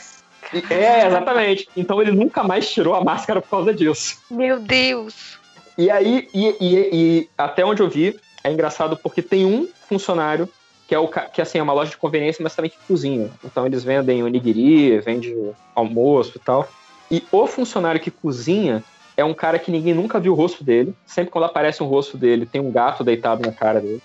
E- 0.54 0.64
É, 0.74 1.08
exatamente. 1.08 1.68
Então 1.76 2.02
ele 2.02 2.14
nunca 2.14 2.42
mais 2.42 2.72
tirou 2.72 2.96
a 2.96 3.04
máscara 3.04 3.42
por 3.42 3.50
causa 3.50 3.74
disso. 3.74 4.18
Meu 4.32 4.62
Deus. 4.62 5.38
E 5.78 5.92
aí, 5.92 6.30
e, 6.34 6.56
e- 6.62 6.90
e 6.94 7.30
até 7.38 7.66
onde 7.66 7.82
eu 7.82 7.90
vi, 7.90 8.18
é 8.42 8.50
engraçado 8.50 8.96
porque 8.96 9.22
tem 9.22 9.46
um 9.46 9.68
funcionário 9.90 10.48
que 10.88 10.96
é 10.96 11.00
o 11.00 11.10
que 11.10 11.42
assim 11.42 11.58
é 11.58 11.62
uma 11.62 11.74
loja 11.74 11.92
de 11.92 11.98
conveniência, 11.98 12.42
mas 12.42 12.56
também 12.56 12.72
que 12.72 12.78
cozinha. 12.88 13.30
Então 13.44 13.66
eles 13.66 13.84
vendem 13.84 14.24
onigiri, 14.24 14.98
vende 15.02 15.36
almoço 15.76 16.32
e 16.38 16.40
tal. 16.40 16.66
E 17.12 17.22
o 17.30 17.46
funcionário 17.46 18.00
que 18.00 18.10
cozinha 18.10 18.82
é 19.20 19.26
um 19.26 19.34
cara 19.34 19.60
que 19.60 19.70
ninguém 19.70 19.94
nunca 19.94 20.20
viu 20.20 20.32
o 20.32 20.36
rosto 20.36 20.64
dele. 20.64 20.96
Sempre 21.06 21.32
quando 21.32 21.44
aparece 21.44 21.84
um 21.84 21.88
rosto 21.88 22.18
dele, 22.18 22.46
tem 22.46 22.62
um 22.62 22.72
gato 22.72 23.04
deitado 23.04 23.42
na 23.46 23.52
cara 23.52 23.82
dele. 23.82 24.02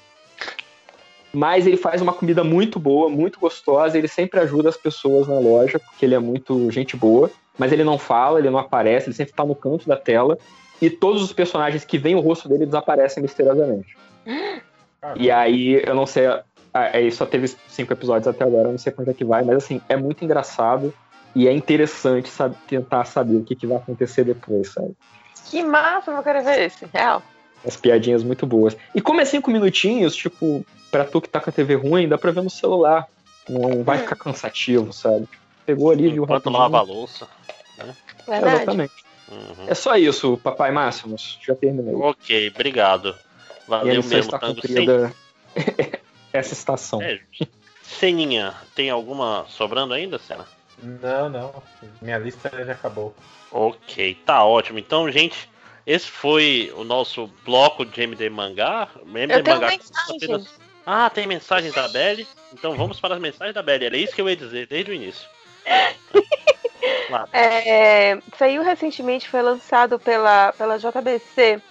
Mas 1.32 1.66
ele 1.66 1.76
faz 1.76 2.02
uma 2.02 2.12
comida 2.12 2.42
muito 2.42 2.78
boa, 2.80 3.08
muito 3.08 3.38
gostosa. 3.38 3.96
Ele 3.96 4.08
sempre 4.08 4.40
ajuda 4.40 4.68
as 4.68 4.76
pessoas 4.76 5.28
na 5.28 5.38
loja, 5.38 5.78
porque 5.78 6.04
ele 6.04 6.14
é 6.14 6.18
muito 6.18 6.70
gente 6.70 6.96
boa. 6.96 7.30
Mas 7.56 7.70
ele 7.70 7.84
não 7.84 7.96
fala, 7.96 8.40
ele 8.40 8.50
não 8.50 8.58
aparece, 8.58 9.06
ele 9.08 9.16
sempre 9.16 9.32
tá 9.32 9.44
no 9.44 9.54
canto 9.54 9.86
da 9.86 9.96
tela. 9.96 10.36
E 10.82 10.90
todos 10.90 11.22
os 11.22 11.32
personagens 11.32 11.84
que 11.84 11.96
veem 11.96 12.16
o 12.16 12.20
rosto 12.20 12.48
dele 12.48 12.66
desaparecem 12.66 13.22
misteriosamente. 13.22 13.96
E 15.16 15.30
aí, 15.30 15.80
eu 15.86 15.94
não 15.94 16.06
sei. 16.06 16.26
ah, 16.26 16.42
Aí 16.72 17.10
só 17.12 17.24
teve 17.24 17.46
cinco 17.68 17.92
episódios 17.92 18.26
até 18.26 18.42
agora, 18.42 18.68
eu 18.68 18.72
não 18.72 18.78
sei 18.78 18.92
quanto 18.92 19.10
é 19.10 19.14
que 19.14 19.24
vai, 19.24 19.44
mas 19.44 19.56
assim, 19.56 19.80
é 19.88 19.96
muito 19.96 20.24
engraçado 20.24 20.92
e 21.34 21.48
é 21.48 21.52
interessante 21.52 22.28
sabe, 22.28 22.56
tentar 22.68 23.04
saber 23.04 23.36
o 23.36 23.44
que, 23.44 23.56
que 23.56 23.66
vai 23.66 23.76
acontecer 23.76 24.24
depois, 24.24 24.72
sabe? 24.72 24.94
Que 25.46 25.62
massa, 25.62 26.10
eu 26.10 26.22
quero 26.22 26.42
ver 26.42 26.62
esse. 26.62 26.86
Real. 26.92 27.22
As 27.66 27.76
piadinhas 27.76 28.22
muito 28.22 28.46
boas. 28.46 28.76
E 28.94 29.00
como 29.00 29.20
é 29.20 29.24
cinco 29.24 29.50
minutinhos, 29.50 30.14
tipo, 30.14 30.64
pra 30.90 31.04
tu 31.04 31.20
que 31.20 31.28
tá 31.28 31.40
com 31.40 31.50
a 31.50 31.52
TV 31.52 31.74
ruim, 31.74 32.08
dá 32.08 32.16
pra 32.16 32.30
ver 32.30 32.42
no 32.42 32.50
celular. 32.50 33.06
Não 33.48 33.82
vai 33.82 33.98
ficar 33.98 34.16
cansativo, 34.16 34.92
sabe? 34.92 35.28
Pegou 35.66 35.90
ali, 35.90 36.10
viu 36.10 36.24
Enquanto 36.24 36.50
lava 36.50 36.78
a 36.78 36.82
louça. 36.82 37.26
Né? 37.78 37.94
Verdade. 38.26 38.56
Exatamente. 38.56 38.92
Uhum. 39.30 39.66
É 39.66 39.74
só 39.74 39.96
isso, 39.96 40.38
Papai 40.42 40.70
Máximos. 40.70 41.38
Já 41.44 41.54
terminei. 41.54 41.94
Ok, 41.94 42.48
obrigado. 42.54 43.08
e 43.08 43.12
a 43.12 43.78
Valeu 43.78 43.94
mesmo, 43.94 44.18
está 44.18 44.38
cumprida 44.38 45.14
essa 46.32 46.52
estação. 46.52 47.00
É, 47.00 47.20
Ceninha, 47.82 48.54
tem 48.74 48.90
alguma 48.90 49.46
sobrando 49.48 49.94
ainda, 49.94 50.18
Cena? 50.18 50.46
Não, 50.84 51.28
não. 51.28 51.62
Minha 52.00 52.18
lista 52.18 52.50
já 52.64 52.72
acabou. 52.72 53.14
Ok, 53.50 54.14
tá 54.26 54.44
ótimo. 54.44 54.78
Então, 54.78 55.10
gente, 55.10 55.48
esse 55.86 56.06
foi 56.06 56.72
o 56.76 56.84
nosso 56.84 57.28
bloco 57.44 57.84
de 57.84 58.02
MD 58.02 58.28
Mangá. 58.30 58.88
MD 59.06 59.34
Eu 59.34 59.42
tenho 59.42 59.56
Mangá 59.56 59.68
mensagem. 59.68 60.46
Ah, 60.86 61.08
tem 61.08 61.26
mensagem 61.26 61.72
da 61.72 61.88
Belly? 61.88 62.26
Então 62.52 62.76
vamos 62.76 63.00
para 63.00 63.14
as 63.14 63.20
mensagens 63.20 63.54
da 63.54 63.62
Belly. 63.62 63.86
Era 63.86 63.96
isso 63.96 64.14
que 64.14 64.20
eu 64.20 64.28
ia 64.28 64.36
dizer 64.36 64.66
desde 64.66 64.90
o 64.90 64.94
início. 64.94 65.28
É, 67.32 68.18
saiu 68.36 68.62
recentemente, 68.62 69.28
foi 69.28 69.40
lançado 69.40 70.00
pela, 70.00 70.52
pela 70.54 70.78
JBC 70.78 71.62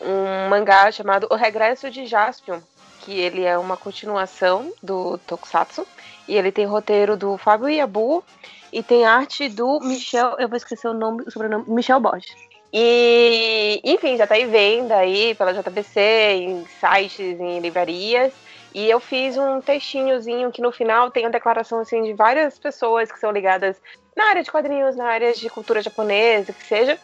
um 0.00 0.48
mangá 0.48 0.90
chamado 0.90 1.26
O 1.30 1.34
Regresso 1.34 1.90
de 1.90 2.06
Jaspion, 2.06 2.60
que 3.00 3.12
ele 3.12 3.44
é 3.44 3.56
uma 3.56 3.76
continuação 3.76 4.72
do 4.82 5.18
Tokusatsu. 5.18 5.86
E 6.26 6.36
ele 6.36 6.50
tem 6.52 6.64
roteiro 6.64 7.16
do 7.16 7.36
Fábio 7.36 7.68
Iabu 7.68 8.24
e 8.72 8.82
tem 8.82 9.04
arte 9.04 9.48
do 9.48 9.78
Michel, 9.80 10.36
eu 10.38 10.48
vou 10.48 10.56
esquecer 10.56 10.88
o 10.88 10.94
nome, 10.94 11.22
o 11.26 11.30
sobrenome, 11.30 11.64
Michel 11.68 12.00
Borges. 12.00 12.32
E, 12.72 13.80
enfim, 13.84 14.16
já 14.16 14.26
tá 14.26 14.36
em 14.36 14.48
venda 14.50 14.96
aí 14.96 15.34
pela 15.36 15.52
JBC, 15.54 16.00
em 16.34 16.66
sites, 16.66 17.38
em 17.40 17.60
livrarias. 17.60 18.32
E 18.74 18.90
eu 18.90 18.98
fiz 18.98 19.36
um 19.38 19.60
textinhozinho 19.60 20.50
que 20.50 20.60
no 20.60 20.72
final 20.72 21.08
tem 21.08 21.26
a 21.26 21.28
declaração 21.28 21.78
assim 21.78 22.02
de 22.02 22.14
várias 22.14 22.58
pessoas 22.58 23.12
que 23.12 23.20
são 23.20 23.30
ligadas 23.30 23.80
na 24.16 24.30
área 24.30 24.42
de 24.42 24.50
quadrinhos, 24.50 24.96
na 24.96 25.04
área 25.04 25.32
de 25.32 25.48
cultura 25.48 25.80
japonesa, 25.80 26.52
que 26.52 26.64
seja. 26.64 26.98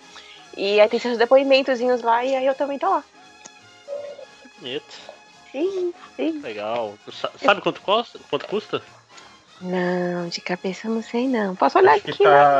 E 0.56 0.81
aí 0.81 0.88
tem 0.88 0.99
seus 0.99 1.17
depoimentozinhos 1.17 2.03
lá 2.03 2.24
e 2.24 2.35
aí 2.35 2.47
eu 2.47 2.54
também 2.56 2.76
tô 2.76 2.90
lá. 2.90 3.04
Bonito. 4.58 4.99
Sim, 5.53 5.94
sim. 6.17 6.40
Legal. 6.40 6.94
Sa- 7.12 7.31
Sabe 7.42 7.60
quanto 7.60 7.81
custa? 7.81 8.19
Quanto 8.28 8.47
custa? 8.49 8.83
Não, 9.60 10.28
de 10.28 10.40
cabeça 10.40 10.86
eu 10.88 10.94
não 10.94 11.02
sei 11.02 11.28
não. 11.28 11.54
Posso 11.54 11.78
olhar 11.78 11.94
Acho 11.94 12.04
que 12.04 12.10
aqui, 12.10 12.24
tá 12.24 12.58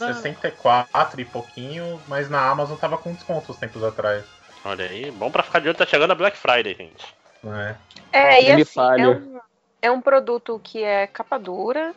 né? 0.00 0.12
64 0.14 1.20
e 1.20 1.24
pouquinho, 1.24 2.00
mas 2.08 2.28
na 2.28 2.48
Amazon 2.48 2.76
tava 2.76 2.96
com 2.98 3.12
desconto 3.12 3.52
uns 3.52 3.58
tempos 3.58 3.82
atrás. 3.84 4.24
Olha 4.64 4.86
aí, 4.86 5.10
bom 5.10 5.30
pra 5.30 5.42
ficar 5.42 5.60
de 5.60 5.68
olho, 5.68 5.76
tá 5.76 5.86
chegando 5.86 6.10
a 6.10 6.14
Black 6.14 6.36
Friday, 6.36 6.74
gente. 6.74 7.14
É. 7.44 7.76
É, 8.12 8.42
e 8.42 8.52
assim, 8.52 8.74
falha. 8.74 9.02
é 9.02 9.08
um, 9.08 9.40
é 9.82 9.90
um 9.90 10.00
produto 10.00 10.60
que 10.62 10.82
é 10.82 11.06
capa 11.06 11.38
dura 11.38 11.94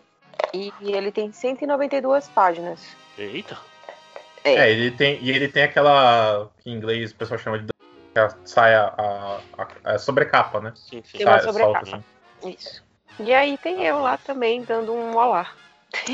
e 0.53 0.71
ele 0.81 1.11
tem 1.11 1.31
192 1.31 2.27
páginas. 2.29 2.95
Eita. 3.17 3.57
É, 4.43 4.69
ele 4.69 4.91
tem, 4.91 5.19
e 5.21 5.31
ele 5.31 5.47
tem 5.47 5.63
aquela 5.63 6.49
que 6.59 6.69
em 6.69 6.73
inglês 6.73 7.11
o 7.11 7.15
pessoal 7.15 7.39
chama 7.39 7.59
de 7.59 7.67
que 8.13 8.19
a- 8.19 8.35
sai 8.45 8.75
a, 8.75 8.93
a, 8.97 9.39
a- 9.57 9.93
a 9.93 9.99
sobrecapa, 9.99 10.59
né? 10.59 10.73
Sim, 10.75 11.01
sim. 11.03 11.17
Tem 11.17 11.25
uma 11.27 11.39
sobrecapa. 11.39 11.85
solta, 11.85 12.03
assim. 12.41 12.53
Isso. 12.53 12.82
E 13.19 13.33
aí 13.33 13.57
tem 13.57 13.83
eu 13.83 13.99
lá 13.99 14.17
também 14.17 14.63
dando 14.63 14.93
um 14.93 15.15
olá. 15.15 15.51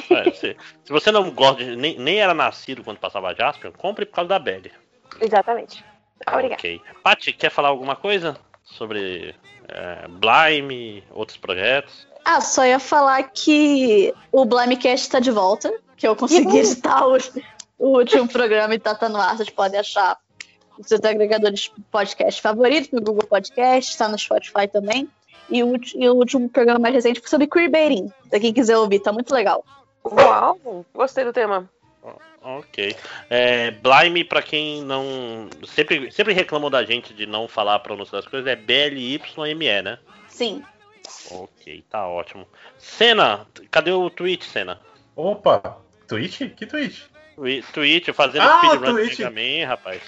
É, 0.10 0.32
se, 0.32 0.58
se 0.84 0.92
você 0.92 1.12
não 1.12 1.32
gosta, 1.32 1.64
de, 1.64 1.76
nem, 1.76 1.98
nem 1.98 2.20
era 2.20 2.34
nascido 2.34 2.84
quando 2.84 2.98
passava 2.98 3.34
Jaspion, 3.34 3.72
compre 3.72 4.06
por 4.06 4.16
causa 4.16 4.30
da 4.30 4.40
Belly. 4.40 4.72
Exatamente. 5.22 5.84
Obrigada. 6.28 6.56
Ok. 6.56 6.82
Paty, 7.02 7.34
quer 7.34 7.50
falar 7.50 7.70
alguma 7.70 7.96
coisa 7.96 8.38
sobre 8.64 9.34
é, 9.68 10.08
Blime, 10.08 11.04
outros 11.12 11.38
projetos? 11.38 12.08
Ah, 12.26 12.42
só 12.42 12.66
ia 12.66 12.80
falar 12.80 13.24
que 13.24 14.14
o 14.32 14.46
Blimecast 14.46 15.10
tá 15.10 15.20
de 15.20 15.32
volta, 15.32 15.74
que 15.96 16.08
eu 16.08 16.16
consegui 16.16 16.48
Uhul. 16.48 16.60
editar 16.60 17.08
o, 17.08 17.18
o 17.78 17.98
último 17.98 18.28
programa 18.28 18.76
e 18.76 18.80
tá, 18.80 18.94
tá 18.94 19.08
no 19.08 19.20
ar, 19.20 19.38
vocês 19.38 19.50
podem 19.50 19.80
achar 19.80 20.18
nos 20.78 20.88
seus 20.88 21.02
agregadores 21.04 21.62
de 21.62 21.82
podcast 21.92 22.42
favoritos, 22.42 22.92
no 22.92 23.02
Google 23.02 23.28
Podcast, 23.28 23.98
tá 23.98 24.08
no 24.08 24.20
Spotify 24.20 24.68
também. 24.68 25.10
E 25.52 25.64
o, 25.64 25.74
e 25.96 26.08
o 26.10 26.14
último 26.14 26.48
programa 26.50 26.80
mais 26.80 26.94
recente 26.96 27.20
foi 27.20 27.30
sobre 27.30 27.48
queerbaiting, 27.48 28.12
pra 28.30 28.40
quem 28.40 28.54
quiser 28.54 28.78
ouvir, 28.78 29.00
tá 29.00 29.12
muito 29.12 29.34
legal. 29.34 29.64
Uau, 30.06 30.86
gostei 30.94 31.24
do 31.24 31.34
tema. 31.34 31.70
Ok. 32.42 32.96
É, 33.30 33.72
Blime, 33.72 34.24
pra 34.24 34.42
quem 34.42 34.82
não. 34.84 35.50
Sempre, 35.68 36.10
sempre 36.12 36.34
reclamam 36.34 36.70
da 36.70 36.84
gente 36.86 37.14
de 37.14 37.26
não 37.26 37.48
falar 37.50 37.76
a 37.76 37.80
pronúncia 37.80 38.16
das 38.18 38.26
coisas, 38.28 38.48
é 38.48 38.56
B-L-Y-M-E, 38.56 39.82
né? 39.82 39.98
Sim. 40.28 40.64
Ok, 41.32 41.84
tá 41.90 42.08
ótimo. 42.08 42.48
Cena, 42.78 43.46
cadê 43.70 43.92
o 43.92 44.10
tweet, 44.10 44.46
Cena? 44.46 44.80
Opa, 45.16 45.78
Twitch? 46.08 46.40
Que? 46.56 46.66
Twi- 46.66 47.64
Tweet 47.74 48.14
fazendo 48.14 48.44
Ah, 48.44 48.62
speedrun. 48.64 48.94
Mega 48.94 49.30
Man, 49.32 49.68
rapaz. 49.68 50.02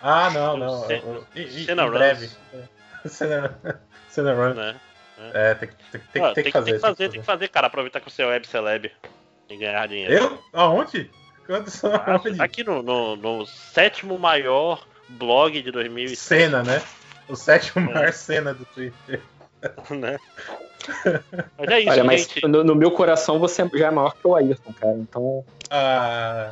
Ah, 0.00 0.30
não, 0.30 0.56
não. 0.56 0.80
Cena 0.86 1.82
em 1.82 1.86
Runs. 1.86 1.90
breve. 1.98 2.30
Cena, 3.06 3.58
Run. 4.22 4.54
Né? 4.54 4.76
É, 5.32 5.54
tem, 5.54 5.68
que- 5.68 5.74
tem, 5.90 6.00
tem, 6.12 6.22
Ah, 6.22 6.32
tem 6.32 6.44
que 6.44 6.52
fazer. 6.52 6.70
Tem 6.72 6.74
que 6.74 6.80
tem 6.80 6.80
fazer, 6.80 7.08
tem 7.10 7.20
que 7.20 7.26
fazer, 7.26 7.48
cara. 7.48 7.66
Aproveitar 7.68 8.00
que 8.00 8.10
você 8.10 8.22
é 8.22 8.26
web 8.26 8.46
celeb 8.46 8.92
e 9.48 9.56
ganhar 9.56 9.86
dinheiro. 9.88 10.12
Eu? 10.12 10.42
Aonde? 10.52 11.10
Ah? 11.84 12.42
Aqui 12.42 12.64
no, 12.64 12.82
no, 12.82 13.14
no 13.16 13.46
sétimo 13.46 14.18
maior 14.18 14.84
blog 15.08 15.62
de 15.62 15.70
2007. 15.70 16.16
Cena, 16.20 16.62
né? 16.64 16.82
O 17.28 17.36
sétimo 17.36 17.88
É. 17.90 17.94
maior 17.94 18.12
cena 18.12 18.52
do 18.52 18.64
Twitter. 18.66 19.20
né? 19.90 20.18
Mas 21.58 21.68
é 21.70 21.80
isso, 21.80 21.90
Olha, 21.90 22.04
mas 22.04 22.22
gente. 22.22 22.46
no, 22.46 22.62
no 22.64 22.74
meu 22.74 22.90
coração 22.90 23.38
você 23.38 23.68
já 23.74 23.86
é 23.88 23.90
maior 23.90 24.14
que 24.14 24.26
o 24.26 24.34
Ayrton, 24.34 24.72
cara. 24.72 24.94
Então. 24.94 25.44
Ah, 25.70 26.50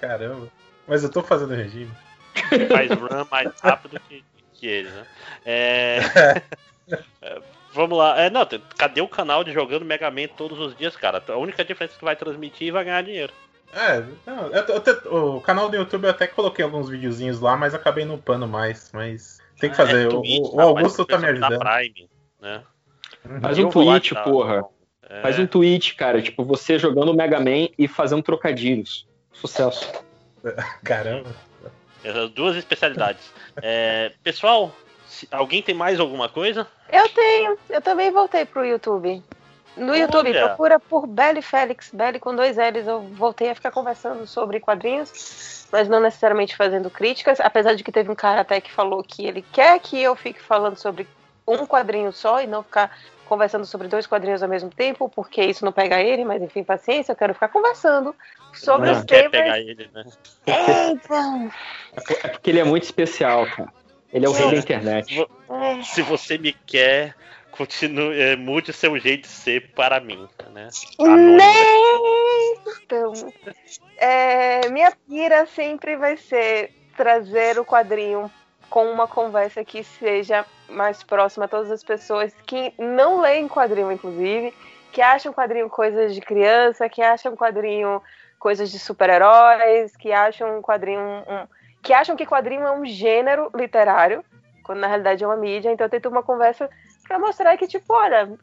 caramba. 0.00 0.48
Mas 0.86 1.02
eu 1.02 1.10
tô 1.10 1.22
fazendo 1.22 1.54
regime. 1.54 1.90
faz 2.72 2.90
run 2.90 3.26
mais 3.30 3.50
rápido 3.60 4.00
que, 4.08 4.24
que 4.54 4.66
eles, 4.66 4.92
né? 4.92 5.06
É, 5.44 5.98
é, 7.22 7.38
vamos 7.72 7.96
lá. 7.98 8.20
É, 8.20 8.30
não, 8.30 8.46
cadê 8.76 9.00
o 9.00 9.08
canal 9.08 9.42
de 9.44 9.52
jogando 9.52 9.84
Mega 9.84 10.10
Man 10.10 10.28
todos 10.36 10.58
os 10.58 10.76
dias, 10.76 10.96
cara? 10.96 11.22
A 11.28 11.36
única 11.36 11.64
diferença 11.64 11.94
é 11.96 11.98
que 11.98 12.04
vai 12.04 12.16
transmitir 12.16 12.68
e 12.68 12.70
vai 12.70 12.84
ganhar 12.84 13.02
dinheiro. 13.02 13.32
É, 13.72 14.02
não, 14.26 14.46
eu, 14.48 14.62
eu 14.64 14.80
te- 14.80 15.08
o 15.08 15.40
canal 15.40 15.68
do 15.68 15.76
YouTube 15.76 16.04
eu 16.04 16.10
até 16.10 16.26
coloquei 16.26 16.64
alguns 16.64 16.88
videozinhos 16.88 17.40
lá, 17.40 17.56
mas 17.56 17.74
acabei 17.74 18.04
não 18.04 18.14
upando 18.14 18.46
mais. 18.46 18.90
Mas 18.92 19.38
tem 19.58 19.70
que 19.70 19.76
fazer. 19.76 20.04
É, 20.04 20.06
o, 20.08 20.20
Twitch, 20.20 20.40
o 20.40 20.56
rapaz, 20.56 20.68
Augusto 20.68 21.04
tá 21.04 21.18
me 21.18 21.22
da 21.24 21.30
ajudando. 21.48 21.58
Prime, 21.58 22.10
né? 22.40 22.62
Faz 23.40 23.58
Eu 23.58 23.64
um 23.64 23.66
lá 23.66 23.72
tweet, 23.72 24.08
tirar- 24.08 24.24
porra. 24.24 24.64
É. 25.08 25.20
Faz 25.20 25.38
um 25.38 25.46
tweet, 25.46 25.94
cara. 25.94 26.22
Tipo, 26.22 26.44
você 26.44 26.78
jogando 26.78 27.12
Mega 27.14 27.38
Man 27.38 27.68
e 27.78 27.86
fazendo 27.88 28.22
trocadilhos. 28.22 29.06
Sucesso. 29.32 29.92
Caramba. 30.84 31.30
Essas 32.02 32.30
duas 32.30 32.56
especialidades. 32.56 33.32
É, 33.60 34.12
pessoal, 34.22 34.72
alguém 35.30 35.62
tem 35.62 35.74
mais 35.74 36.00
alguma 36.00 36.28
coisa? 36.28 36.66
Eu 36.92 37.08
tenho, 37.08 37.58
eu 37.70 37.80
também 37.80 38.10
voltei 38.10 38.44
pro 38.44 38.64
YouTube. 38.64 39.22
No 39.76 39.94
YouTube, 39.94 40.30
Olha. 40.30 40.46
procura 40.46 40.80
por 40.80 41.06
Belly 41.06 41.42
Félix, 41.42 41.90
Belly 41.92 42.18
com 42.18 42.34
dois 42.34 42.56
L's. 42.56 42.86
Eu 42.86 43.00
voltei 43.00 43.50
a 43.50 43.54
ficar 43.54 43.70
conversando 43.70 44.26
sobre 44.26 44.58
quadrinhos, 44.58 45.66
mas 45.70 45.86
não 45.86 46.00
necessariamente 46.00 46.56
fazendo 46.56 46.88
críticas, 46.88 47.40
apesar 47.40 47.74
de 47.74 47.84
que 47.84 47.92
teve 47.92 48.10
um 48.10 48.14
cara 48.14 48.40
até 48.40 48.58
que 48.60 48.72
falou 48.72 49.02
que 49.02 49.26
ele 49.26 49.44
quer 49.52 49.78
que 49.78 50.00
eu 50.00 50.16
fique 50.16 50.40
falando 50.40 50.76
sobre 50.76 51.06
um 51.46 51.66
quadrinho 51.66 52.10
só 52.10 52.40
e 52.40 52.46
não 52.46 52.62
ficar 52.62 52.90
conversando 53.26 53.66
sobre 53.66 53.88
dois 53.88 54.06
quadrinhos 54.06 54.42
ao 54.42 54.48
mesmo 54.48 54.70
tempo, 54.70 55.08
porque 55.08 55.42
isso 55.42 55.64
não 55.64 55.72
pega 55.72 56.00
ele, 56.00 56.24
mas 56.24 56.40
enfim, 56.40 56.64
paciência, 56.64 57.12
eu 57.12 57.16
quero 57.16 57.34
ficar 57.34 57.48
conversando 57.48 58.14
sobre 58.54 58.90
não 58.90 58.98
os 58.98 59.04
quer 59.04 59.30
temas. 59.30 59.30
pegar 59.30 59.58
ele, 59.60 59.90
né? 59.92 60.04
Eita! 60.46 61.54
É 62.24 62.28
porque 62.28 62.50
ele 62.50 62.60
é 62.60 62.64
muito 62.64 62.84
especial, 62.84 63.46
cara. 63.46 63.72
Ele 64.12 64.26
é 64.26 64.28
o 64.28 64.32
rei 64.32 64.50
da 64.50 64.56
internet. 64.58 65.28
Se 65.84 66.02
você 66.02 66.38
me 66.38 66.52
quer, 66.52 67.14
continue, 67.50 68.20
é, 68.20 68.36
mude 68.36 68.72
seu 68.72 68.96
jeito 68.98 69.22
de 69.22 69.28
ser 69.28 69.72
para 69.72 70.00
mim, 70.00 70.28
né? 70.52 70.68
Então, 72.82 73.12
é, 73.98 74.68
minha 74.68 74.92
pira 75.08 75.46
sempre 75.46 75.96
vai 75.96 76.16
ser 76.16 76.70
trazer 76.96 77.58
o 77.58 77.64
quadrinho 77.64 78.30
com 78.70 78.90
uma 78.90 79.06
conversa 79.06 79.64
que 79.64 79.82
seja 79.84 80.44
mais 80.68 81.02
próxima 81.02 81.44
a 81.44 81.48
todas 81.48 81.70
as 81.70 81.84
pessoas 81.84 82.32
que 82.46 82.72
não 82.78 83.20
leem 83.20 83.48
quadrinho, 83.48 83.92
inclusive, 83.92 84.52
que 84.92 85.00
acham 85.00 85.32
quadrinho 85.32 85.68
coisas 85.68 86.14
de 86.14 86.20
criança, 86.20 86.88
que 86.88 87.02
acham 87.02 87.36
quadrinho 87.36 88.02
coisas 88.38 88.70
de 88.70 88.78
super-heróis, 88.78 89.96
que 89.96 90.12
acham 90.12 90.60
quadrinho 90.62 91.00
um- 91.00 91.46
que 91.82 91.92
acham 91.92 92.16
que 92.16 92.26
quadrinho 92.26 92.66
é 92.66 92.72
um 92.72 92.84
gênero 92.84 93.50
literário, 93.54 94.24
quando 94.62 94.80
na 94.80 94.86
realidade 94.86 95.22
é 95.22 95.26
uma 95.26 95.36
mídia. 95.36 95.72
Então 95.72 95.86
eu 95.86 95.90
tento 95.90 96.08
uma 96.08 96.22
conversa 96.22 96.68
para 97.06 97.18
mostrar 97.18 97.56
que 97.56 97.66
tipo, 97.66 97.92
olha, 97.92 98.36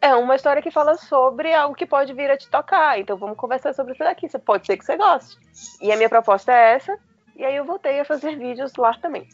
é 0.00 0.14
uma 0.14 0.36
história 0.36 0.62
que 0.62 0.70
fala 0.70 0.96
sobre 0.96 1.52
algo 1.52 1.74
que 1.74 1.84
pode 1.84 2.12
vir 2.14 2.30
a 2.30 2.36
te 2.36 2.48
tocar. 2.48 2.98
Então 2.98 3.16
vamos 3.16 3.36
conversar 3.36 3.74
sobre 3.74 3.92
isso 3.92 4.02
daqui. 4.02 4.28
Você 4.28 4.38
pode 4.38 4.66
ser 4.66 4.76
que 4.76 4.84
você 4.84 4.96
goste. 4.96 5.38
E 5.80 5.92
a 5.92 5.96
minha 5.96 6.08
proposta 6.08 6.52
é 6.52 6.74
essa. 6.74 6.98
E 7.36 7.44
aí 7.44 7.56
eu 7.56 7.64
voltei 7.64 8.00
a 8.00 8.04
fazer 8.04 8.36
vídeos 8.36 8.74
lá 8.76 8.94
também. 8.94 9.28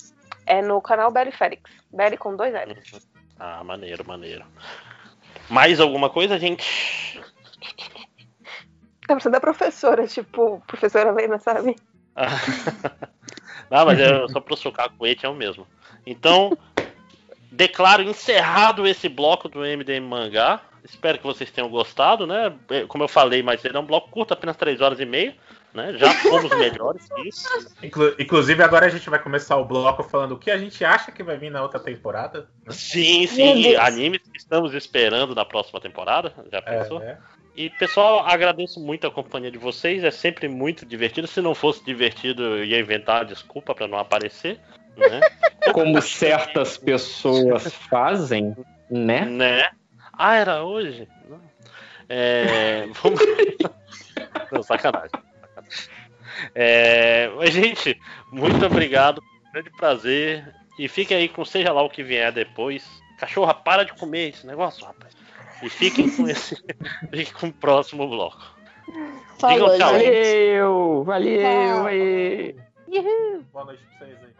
É 0.44 0.62
no 0.62 0.80
canal 0.80 1.10
Belly 1.10 1.32
Félix. 1.32 1.70
Belly 1.92 2.16
com 2.16 2.36
dois 2.36 2.52
L's. 2.52 3.08
Ah, 3.38 3.62
maneiro, 3.62 4.06
maneiro. 4.06 4.44
Mais 5.48 5.78
alguma 5.80 6.10
coisa, 6.10 6.38
gente? 6.38 7.20
Tá 9.06 9.14
parecendo 9.14 9.34
da 9.34 9.40
professora, 9.40 10.06
tipo, 10.06 10.60
professora 10.66 11.12
Lena, 11.12 11.38
sabe? 11.38 11.76
Não, 13.70 13.84
mas 13.86 13.98
é 13.98 14.28
só 14.28 14.40
pra 14.40 14.56
socar 14.56 14.90
com 14.90 15.06
ele 15.06 15.18
é 15.22 15.28
o 15.28 15.34
mesmo. 15.34 15.66
Então, 16.06 16.56
declaro 17.50 18.02
encerrado 18.02 18.86
esse 18.86 19.08
bloco 19.08 19.48
do 19.48 19.60
MDM 19.60 20.06
Mangá. 20.06 20.60
Espero 20.84 21.18
que 21.18 21.26
vocês 21.26 21.50
tenham 21.50 21.68
gostado, 21.68 22.26
né? 22.26 22.52
É, 22.70 22.86
Como 22.86 23.02
eu 23.02 23.08
falei, 23.08 23.42
mas 23.42 23.64
ele 23.64 23.76
é 23.76 23.80
um 23.80 23.84
bloco 23.86 24.08
curto, 24.10 24.32
apenas 24.32 24.56
3 24.56 24.80
horas 24.80 25.00
e 25.00 25.04
meia. 25.04 25.34
Né? 25.74 25.92
Já 25.98 26.10
fomos 26.14 26.50
melhores 26.56 27.06
que 27.06 27.28
isso. 27.28 27.46
Inclu- 27.82 28.14
inclusive, 28.18 28.62
agora 28.62 28.86
a 28.86 28.88
gente 28.88 29.10
vai 29.10 29.18
começar 29.18 29.56
o 29.56 29.64
bloco 29.64 30.02
falando 30.02 30.32
o 30.32 30.38
que 30.38 30.50
a 30.50 30.56
gente 30.56 30.82
acha 30.84 31.12
que 31.12 31.22
vai 31.22 31.36
vir 31.36 31.50
na 31.50 31.60
outra 31.60 31.78
temporada. 31.78 32.48
né? 32.64 32.70
Sim, 32.72 33.26
sim, 33.26 33.74
animes 33.76 34.20
que 34.22 34.38
estamos 34.38 34.72
esperando 34.74 35.34
na 35.34 35.44
próxima 35.44 35.78
temporada. 35.80 36.32
Já 36.50 36.62
pensou? 36.62 37.02
é. 37.02 37.18
E 37.56 37.70
pessoal, 37.70 38.26
agradeço 38.26 38.78
muito 38.78 39.06
a 39.06 39.10
companhia 39.10 39.50
de 39.50 39.56
vocês. 39.56 40.04
É 40.04 40.10
sempre 40.10 40.46
muito 40.46 40.84
divertido. 40.84 41.26
Se 41.26 41.40
não 41.40 41.54
fosse 41.54 41.82
divertido, 41.82 42.42
eu 42.42 42.64
ia 42.64 42.78
inventar 42.78 43.24
desculpa 43.24 43.74
para 43.74 43.88
não 43.88 43.98
aparecer. 43.98 44.60
Né? 44.94 45.20
Como 45.72 46.00
certas 46.02 46.76
pessoas 46.76 47.72
fazem, 47.72 48.54
né? 48.90 49.24
Né? 49.24 49.70
Ah, 50.12 50.36
era 50.36 50.64
hoje? 50.64 51.08
É, 52.08 52.86
vamos. 53.02 53.20
Não, 54.52 54.62
sacanagem. 54.62 55.10
sacanagem. 55.10 55.88
É, 56.54 57.30
mas, 57.36 57.52
gente, 57.52 57.98
muito 58.30 58.64
obrigado. 58.64 59.22
Grande 59.52 59.70
prazer. 59.70 60.54
E 60.78 60.88
fiquem 60.88 61.16
aí 61.16 61.28
com 61.28 61.44
seja 61.44 61.72
lá 61.72 61.82
o 61.82 61.90
que 61.90 62.02
vier 62.02 62.30
depois. 62.30 62.86
Cachorra, 63.18 63.54
para 63.54 63.84
de 63.84 63.94
comer 63.94 64.28
esse 64.28 64.46
negócio, 64.46 64.84
rapaz. 64.84 65.14
E 65.62 65.70
fiquem 65.70 66.10
com 66.10 66.28
esse. 66.28 66.56
fiquem 67.10 67.32
com 67.32 67.48
o 67.48 67.52
próximo 67.52 68.08
bloco. 68.08 68.56
Digam 69.38 69.76
tchau. 69.76 69.92
Valeu, 69.92 71.04
valeu, 71.04 71.86
aí. 71.86 72.54
Boa 73.52 73.64
noite 73.64 73.82
pra 73.98 74.06
vocês 74.06 74.18
aí. 74.22 74.36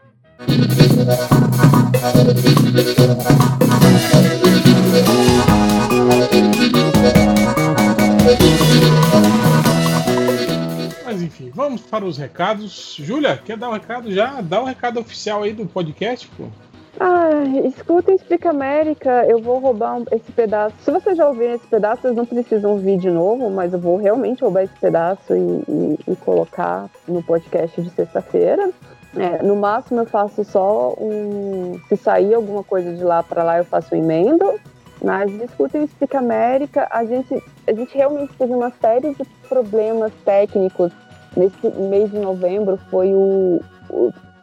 Mas 11.05 11.21
enfim, 11.21 11.51
vamos 11.53 11.81
para 11.81 12.05
os 12.05 12.17
recados. 12.17 12.95
Júlia, 12.99 13.37
quer 13.37 13.57
dar 13.57 13.69
um 13.69 13.73
recado 13.73 14.11
já? 14.11 14.41
Dá 14.41 14.61
um 14.61 14.65
recado 14.65 14.99
oficial 14.99 15.43
aí 15.43 15.53
do 15.53 15.65
podcast, 15.65 16.27
pô. 16.29 16.49
Ah, 16.99 17.43
escuta 17.65 18.11
Explica 18.11 18.49
América, 18.49 19.23
eu 19.27 19.39
vou 19.39 19.59
roubar 19.59 19.97
um- 19.99 20.05
esse 20.11 20.31
pedaço. 20.31 20.75
Se 20.81 20.89
vocês 20.89 21.15
já 21.15 21.27
ouviram 21.27 21.53
esse 21.53 21.67
pedaço, 21.67 22.01
vocês 22.01 22.15
não 22.15 22.25
precisam 22.25 22.71
ouvir 22.71 22.97
de 22.97 23.11
novo, 23.11 23.49
mas 23.51 23.71
eu 23.73 23.79
vou 23.79 23.97
realmente 23.97 24.41
roubar 24.43 24.63
esse 24.63 24.73
pedaço 24.79 25.35
e, 25.35 25.63
e- 25.69 25.99
e 26.11 26.15
colocar 26.15 26.89
no 27.07 27.21
podcast 27.21 27.79
de 27.79 27.89
sexta-feira. 27.91 28.71
É, 29.15 29.43
no 29.43 29.55
máximo 29.55 30.01
eu 30.01 30.05
faço 30.05 30.43
só 30.43 30.93
um. 30.99 31.79
Se 31.87 31.95
sair 31.97 32.33
alguma 32.33 32.63
coisa 32.63 32.93
de 32.93 33.03
lá 33.03 33.21
para 33.23 33.43
lá, 33.43 33.57
eu 33.59 33.65
faço 33.65 33.93
um 33.93 33.97
emendo. 33.97 34.59
Mas 35.03 35.31
escutem 35.41 35.83
Explica 35.83 36.17
América, 36.17 36.87
a 36.89 37.05
gente, 37.05 37.41
a 37.67 37.71
gente 37.73 37.95
realmente 37.95 38.33
teve 38.33 38.51
uma 38.53 38.71
série 38.81 39.13
de 39.13 39.23
problemas 39.47 40.11
técnicos 40.25 40.91
nesse 41.35 41.67
mês 41.79 42.09
de 42.09 42.17
novembro. 42.17 42.77
Foi 42.89 43.13
o 43.13 43.61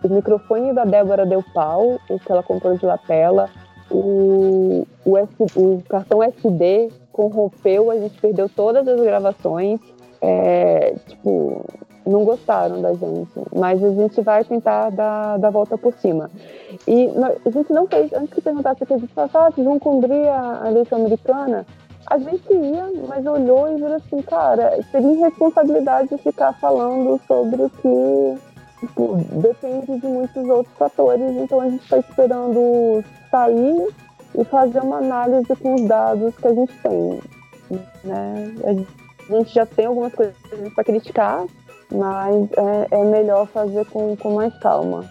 o 0.07 0.11
microfone 0.15 0.73
da 0.73 0.85
Débora 0.85 1.25
deu 1.27 1.43
pau, 1.55 1.99
o 2.09 2.19
que 2.19 2.31
ela 2.31 2.43
comprou 2.43 2.77
de 2.77 2.85
lapela, 2.85 3.49
o, 3.91 4.87
o, 5.05 5.19
S- 5.19 5.29
o 5.57 5.83
cartão 5.89 6.23
SD 6.23 6.91
corrompeu, 7.13 7.91
a 7.91 7.99
gente 7.99 8.21
perdeu 8.21 8.49
todas 8.49 8.87
as 8.87 9.01
gravações. 9.01 9.81
É, 10.21 10.95
tipo, 11.07 11.65
não 12.07 12.25
gostaram 12.25 12.81
da 12.81 12.95
gente, 12.95 13.31
mas 13.55 13.83
a 13.83 13.91
gente 13.91 14.21
vai 14.23 14.43
tentar 14.45 14.91
dar, 14.91 15.39
dar 15.39 15.51
volta 15.51 15.77
por 15.77 15.93
cima. 15.95 16.31
E 16.89 17.11
a 17.45 17.51
gente 17.51 17.73
não 17.73 17.87
fez, 17.87 18.13
antes 18.13 18.33
que 18.33 18.41
perguntasse 18.41 18.85
que 18.85 18.93
a 18.95 18.99
gente 18.99 19.13
falava, 19.13 19.47
ah, 19.47 19.51
vocês 19.51 19.67
vão 19.67 19.79
cumprir 19.79 20.27
a, 20.29 20.63
a 20.65 20.71
eleição 20.71 20.99
americana? 20.99 21.67
A 22.07 22.19
gente 22.19 22.53
ia, 22.53 22.91
mas 23.09 23.25
olhou 23.27 23.71
e 23.71 23.77
viu 23.77 23.95
assim, 23.95 24.21
cara, 24.23 24.79
seria 24.91 25.13
irresponsabilidade 25.13 26.17
ficar 26.19 26.53
falando 26.55 27.19
sobre 27.27 27.63
o 27.63 27.71
que 27.71 28.39
tipo, 28.87 29.17
depende 29.41 30.01
de 30.01 30.07
muitos 30.07 30.49
outros 30.49 30.77
fatores, 30.77 31.31
então 31.37 31.61
a 31.61 31.69
gente 31.69 31.83
está 31.83 31.99
esperando 31.99 33.05
sair 33.31 33.89
e 34.37 34.45
fazer 34.45 34.81
uma 34.81 34.99
análise 34.99 35.55
com 35.57 35.75
os 35.75 35.89
dados 35.89 36.35
que 36.37 36.47
a 36.47 36.55
gente 36.55 36.73
tem. 36.83 37.21
Né? 38.05 38.55
A 39.29 39.37
gente 39.37 39.55
já 39.55 39.67
tem 39.67 39.87
algumas 39.87 40.13
coisas 40.15 40.35
para 40.75 40.85
criticar, 40.85 41.45
mas 41.91 42.49
é, 42.53 42.89
é 42.91 43.05
melhor 43.05 43.47
fazer 43.47 43.85
com, 43.87 44.17
com 44.17 44.35
mais 44.35 44.57
calma. 44.59 45.05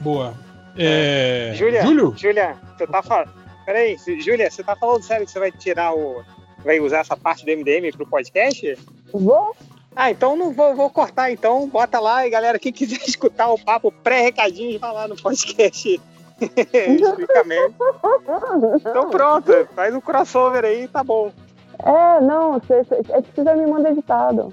Boa. 0.00 0.34
É... 0.76 1.52
Júlia, 1.54 1.82
Júlio? 1.82 2.14
Júlia, 2.16 2.56
você 2.76 2.86
tá 2.86 3.02
falando. 3.02 3.30
Peraí, 3.66 3.96
Júlia, 4.20 4.50
você 4.50 4.62
tá 4.62 4.74
falando 4.74 5.02
sério 5.02 5.26
que 5.26 5.32
você 5.32 5.38
vai 5.38 5.52
tirar 5.52 5.94
o. 5.94 6.22
Vai 6.64 6.78
usar 6.78 6.98
essa 6.98 7.16
parte 7.16 7.44
do 7.44 7.50
MDM 7.50 7.90
pro 7.92 8.06
podcast? 8.06 8.76
Vou. 9.12 9.54
Ah, 9.94 10.10
então 10.10 10.36
não 10.36 10.52
vou, 10.52 10.74
vou 10.74 10.90
cortar 10.90 11.30
então. 11.30 11.68
Bota 11.68 11.98
lá 11.98 12.26
e 12.26 12.30
galera, 12.30 12.58
quem 12.58 12.72
quiser 12.72 13.00
escutar 13.06 13.48
o 13.48 13.58
papo 13.58 13.90
pré-recadinho, 13.90 14.78
vai 14.78 14.92
lá 14.92 15.08
no 15.08 15.16
podcast. 15.16 16.00
Explica 16.40 17.44
mesmo. 17.44 17.74
Então 18.78 19.10
pronto, 19.10 19.68
faz 19.74 19.94
um 19.94 20.00
crossover 20.00 20.64
aí, 20.64 20.88
tá 20.88 21.04
bom. 21.04 21.32
É, 21.82 22.20
não, 22.20 22.60
cê, 22.60 22.84
cê, 22.84 22.96
é 23.10 23.22
que 23.22 23.28
você 23.34 23.44
já 23.44 23.54
me 23.54 23.66
manda 23.66 23.90
editado. 23.90 24.52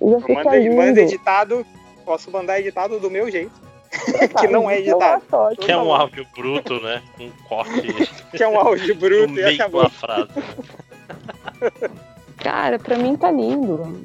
Já 0.00 0.20
fica 0.20 0.44
Manda, 0.44 0.56
lindo. 0.56 0.76
manda 0.76 1.00
editado, 1.00 1.66
posso 2.04 2.30
mandar 2.30 2.58
editado 2.58 2.98
do 2.98 3.10
meu 3.10 3.30
jeito. 3.30 3.52
que 4.38 4.46
não 4.46 4.70
é 4.70 4.78
editado. 4.78 5.22
Que 5.60 5.72
é 5.72 5.76
um 5.76 5.92
áudio 5.92 6.26
bruto, 6.34 6.80
né? 6.80 7.02
Um 7.18 7.30
corte. 7.48 7.92
Que 8.30 8.42
é 8.42 8.48
um 8.48 8.58
áudio 8.58 8.94
bruto 8.94 9.34
e 9.34 9.44
acabou. 9.44 9.82
da 9.82 9.90
frase. 9.90 10.30
Cara, 12.40 12.78
pra 12.78 12.96
mim 12.96 13.16
tá 13.16 13.30
lindo. 13.30 14.02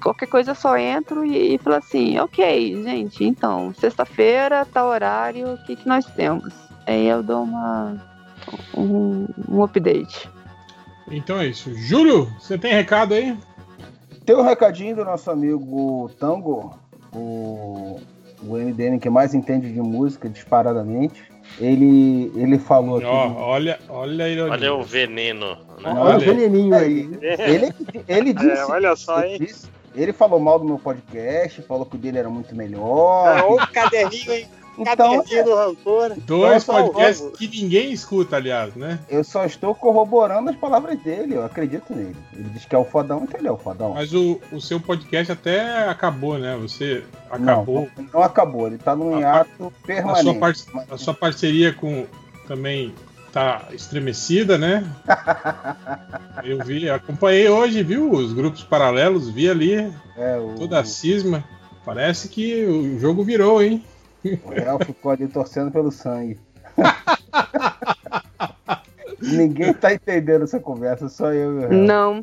Qualquer 0.00 0.26
coisa 0.26 0.52
eu 0.52 0.54
só 0.54 0.76
entro 0.76 1.24
e, 1.24 1.54
e 1.54 1.58
falo 1.58 1.76
assim, 1.76 2.18
ok, 2.18 2.82
gente, 2.84 3.24
então, 3.24 3.74
sexta-feira, 3.74 4.66
tal 4.72 4.88
horário, 4.88 5.54
o 5.54 5.64
que, 5.64 5.74
que 5.74 5.88
nós 5.88 6.04
temos? 6.06 6.54
Aí 6.86 7.06
eu 7.06 7.22
dou 7.22 7.42
uma 7.42 8.00
um, 8.76 9.26
um 9.48 9.62
update. 9.62 10.30
Então 11.10 11.40
é 11.40 11.46
isso. 11.46 11.74
Júlio, 11.74 12.26
você 12.38 12.56
tem 12.56 12.72
recado 12.72 13.14
aí? 13.14 13.36
Tem 14.24 14.36
um 14.36 14.42
recadinho 14.42 14.96
do 14.96 15.04
nosso 15.04 15.30
amigo 15.30 16.10
Tango. 16.18 16.78
O... 17.12 18.00
o 18.42 18.56
MDM 18.56 18.98
que 18.98 19.08
mais 19.08 19.34
entende 19.34 19.72
de 19.72 19.80
música, 19.80 20.28
disparadamente. 20.28 21.24
Ele, 21.58 22.30
ele 22.36 22.58
falou 22.58 22.98
aqui. 22.98 23.06
Ó, 23.06 23.32
olha, 23.48 23.78
olha 23.88 24.24
a 24.24 24.28
ironia. 24.28 24.52
Olha 24.52 24.74
o 24.74 24.82
veneno. 24.82 25.56
né? 25.80 25.94
Olha 25.96 26.16
o 26.16 26.20
veneninho 26.20 26.74
aí. 26.74 27.08
Ele, 27.22 27.72
ele 28.06 28.34
disse. 28.34 28.60
É, 28.60 28.66
olha 28.66 28.94
só, 28.94 29.22
ele 29.22 29.44
hein? 29.44 29.52
Ele 29.94 30.12
falou 30.12 30.38
mal 30.38 30.58
do 30.58 30.64
meu 30.66 30.78
podcast, 30.78 31.62
falou 31.62 31.86
que 31.86 31.96
o 31.96 31.98
dele 31.98 32.18
era 32.18 32.28
muito 32.28 32.54
melhor. 32.54 33.38
É, 33.38 33.42
Ô, 33.42 33.56
caderninho, 33.72 34.30
hein? 34.32 34.46
Então, 34.78 35.16
Caderninho 35.16 35.44
do 35.44 35.54
rancor. 35.54 36.12
Dois 36.26 36.62
Só 36.64 36.72
o 36.80 36.90
podcasts 36.90 37.30
que 37.38 37.48
ninguém 37.48 37.92
escuta, 37.92 38.36
aliás, 38.36 38.74
né? 38.74 38.98
Eu 39.08 39.24
só 39.24 39.44
estou 39.44 39.74
corroborando 39.74 40.50
as 40.50 40.56
palavras 40.56 40.98
dele, 41.00 41.34
eu 41.34 41.44
acredito 41.44 41.94
nele. 41.94 42.16
Ele 42.32 42.48
diz 42.50 42.64
que 42.64 42.74
é 42.74 42.78
o 42.78 42.84
fodão, 42.84 43.22
então 43.24 43.38
ele 43.40 43.48
é 43.48 43.52
o 43.52 43.56
fodão. 43.56 43.94
Mas 43.94 44.12
o, 44.12 44.40
o 44.52 44.60
seu 44.60 44.78
podcast 44.80 45.32
até 45.32 45.88
acabou, 45.88 46.38
né? 46.38 46.56
Você 46.60 47.02
acabou. 47.30 47.88
Não, 47.96 48.06
não 48.14 48.22
acabou, 48.22 48.66
ele 48.66 48.78
tá 48.78 48.94
num 48.94 49.18
hiato 49.18 49.50
A 49.50 49.56
sua, 49.56 49.72
permanente. 49.86 50.38
par- 50.40 50.86
a 50.90 50.96
sua 50.98 51.14
parceria 51.14 51.72
com 51.72 52.04
também 52.46 52.94
tá 53.32 53.68
estremecida, 53.72 54.56
né? 54.56 54.84
Eu 56.44 56.62
vi, 56.64 56.88
acompanhei 56.88 57.48
hoje, 57.48 57.82
viu? 57.82 58.10
Os 58.12 58.32
grupos 58.32 58.62
paralelos, 58.62 59.28
vi 59.28 59.48
ali 59.48 59.92
É, 60.16 60.36
o, 60.38 60.54
toda 60.56 60.78
a 60.78 60.84
cisma. 60.84 61.42
Parece 61.84 62.28
que 62.28 62.64
o 62.64 62.98
jogo 62.98 63.22
virou, 63.22 63.62
hein? 63.62 63.82
O 64.44 64.50
Real 64.50 64.78
ficou 64.84 65.12
ali 65.12 65.26
torcendo 65.28 65.70
pelo 65.70 65.90
sangue. 65.90 66.38
Ninguém 69.20 69.72
tá 69.72 69.94
entendendo 69.94 70.44
essa 70.44 70.60
conversa, 70.60 71.08
só 71.08 71.32
eu 71.32 71.58
Real. 71.60 71.72
Não. 71.72 72.22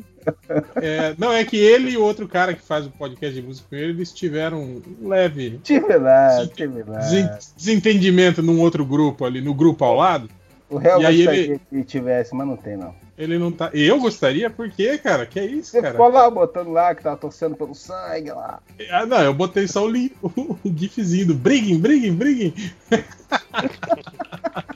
É, 0.76 1.14
não, 1.18 1.32
é 1.32 1.44
que 1.44 1.56
ele 1.56 1.90
e 1.90 1.96
o 1.96 2.02
outro 2.02 2.28
cara 2.28 2.54
que 2.54 2.62
faz 2.62 2.86
o 2.86 2.90
podcast 2.90 3.34
de 3.38 3.46
música 3.46 3.66
com 3.68 3.76
ele, 3.76 3.90
eles 3.92 4.12
tiveram 4.12 4.62
um 4.62 4.82
leve 5.02 5.58
Tive 5.62 5.96
lá, 5.96 6.46
tive 6.54 6.82
lá. 6.84 6.98
desen- 6.98 7.28
desentendimento 7.56 8.42
num 8.42 8.60
outro 8.60 8.84
grupo 8.86 9.24
ali, 9.24 9.40
no 9.40 9.52
grupo 9.52 9.84
ao 9.84 9.96
lado. 9.96 10.30
O 10.70 10.78
Real 10.78 11.02
e 11.02 11.06
aí 11.06 11.16
gostaria 11.18 11.40
ele, 11.42 11.60
que 11.68 11.84
tivesse, 11.84 12.34
mas 12.34 12.46
não 12.46 12.56
tem 12.56 12.76
não. 12.76 12.94
Ele 13.16 13.38
não 13.38 13.52
tá. 13.52 13.70
Eu 13.72 14.00
gostaria, 14.00 14.50
por 14.50 14.70
quê, 14.70 14.98
cara? 14.98 15.24
Que 15.26 15.38
é 15.40 15.46
isso, 15.46 15.70
Você 15.70 15.80
cara? 15.80 15.92
ficou 15.92 16.08
lá 16.08 16.28
botando 16.30 16.70
lá 16.72 16.94
que 16.94 17.02
tava 17.02 17.16
torcendo 17.16 17.54
pelo 17.56 17.74
sangue 17.74 18.30
lá. 18.30 18.60
Ah, 18.90 19.06
não, 19.06 19.20
eu 19.22 19.32
botei 19.34 19.68
só 19.68 19.84
o, 19.84 19.88
li- 19.88 20.14
o 20.22 20.58
gifzinho 20.76 21.28
do 21.28 21.34
briguem, 21.34 21.78
briguem, 21.78 22.12
briguem. 22.14 22.54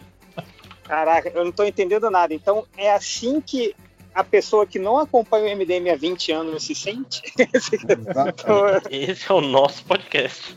Caraca, 0.85 1.31
eu 1.35 1.44
não 1.44 1.53
tô 1.53 1.65
entendendo 1.65 2.10
nada. 2.10 2.33
Então 2.33 2.65
é 2.76 2.92
assim 2.92 3.40
que 3.40 3.74
a 4.15 4.24
pessoa 4.24 4.67
que 4.67 4.78
não 4.78 4.99
acompanha 4.99 5.54
o 5.54 5.58
MDM 5.58 5.90
há 5.90 5.97
20 5.97 6.33
anos 6.33 6.65
se 6.65 6.74
sente? 6.74 7.22
Esse 8.90 9.31
é 9.31 9.35
o 9.35 9.40
nosso 9.40 9.85
podcast. 9.85 10.56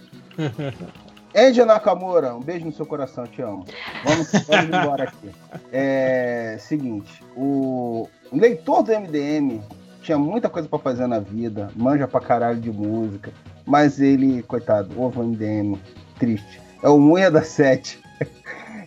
Andy 1.35 1.63
Nakamura, 1.63 2.35
um 2.35 2.41
beijo 2.41 2.65
no 2.65 2.73
seu 2.73 2.85
coração, 2.85 3.25
te 3.25 3.41
amo. 3.41 3.65
Vamos, 4.03 4.31
vamos 4.47 4.65
embora 4.65 5.03
aqui. 5.05 5.31
É 5.71 6.57
seguinte, 6.59 7.23
o 7.35 8.09
leitor 8.31 8.83
do 8.83 8.91
MDM 8.91 9.61
tinha 10.01 10.17
muita 10.17 10.49
coisa 10.49 10.67
pra 10.67 10.79
fazer 10.79 11.07
na 11.07 11.19
vida, 11.19 11.69
manja 11.75 12.07
pra 12.07 12.19
caralho 12.19 12.59
de 12.59 12.71
música, 12.71 13.31
mas 13.65 14.01
ele, 14.01 14.43
coitado, 14.43 14.89
ouve 14.97 15.19
o 15.19 15.23
MDM, 15.23 15.79
triste. 16.19 16.61
É 16.83 16.89
o 16.89 16.99
Munha 16.99 17.31
da 17.31 17.43
Sete. 17.43 18.01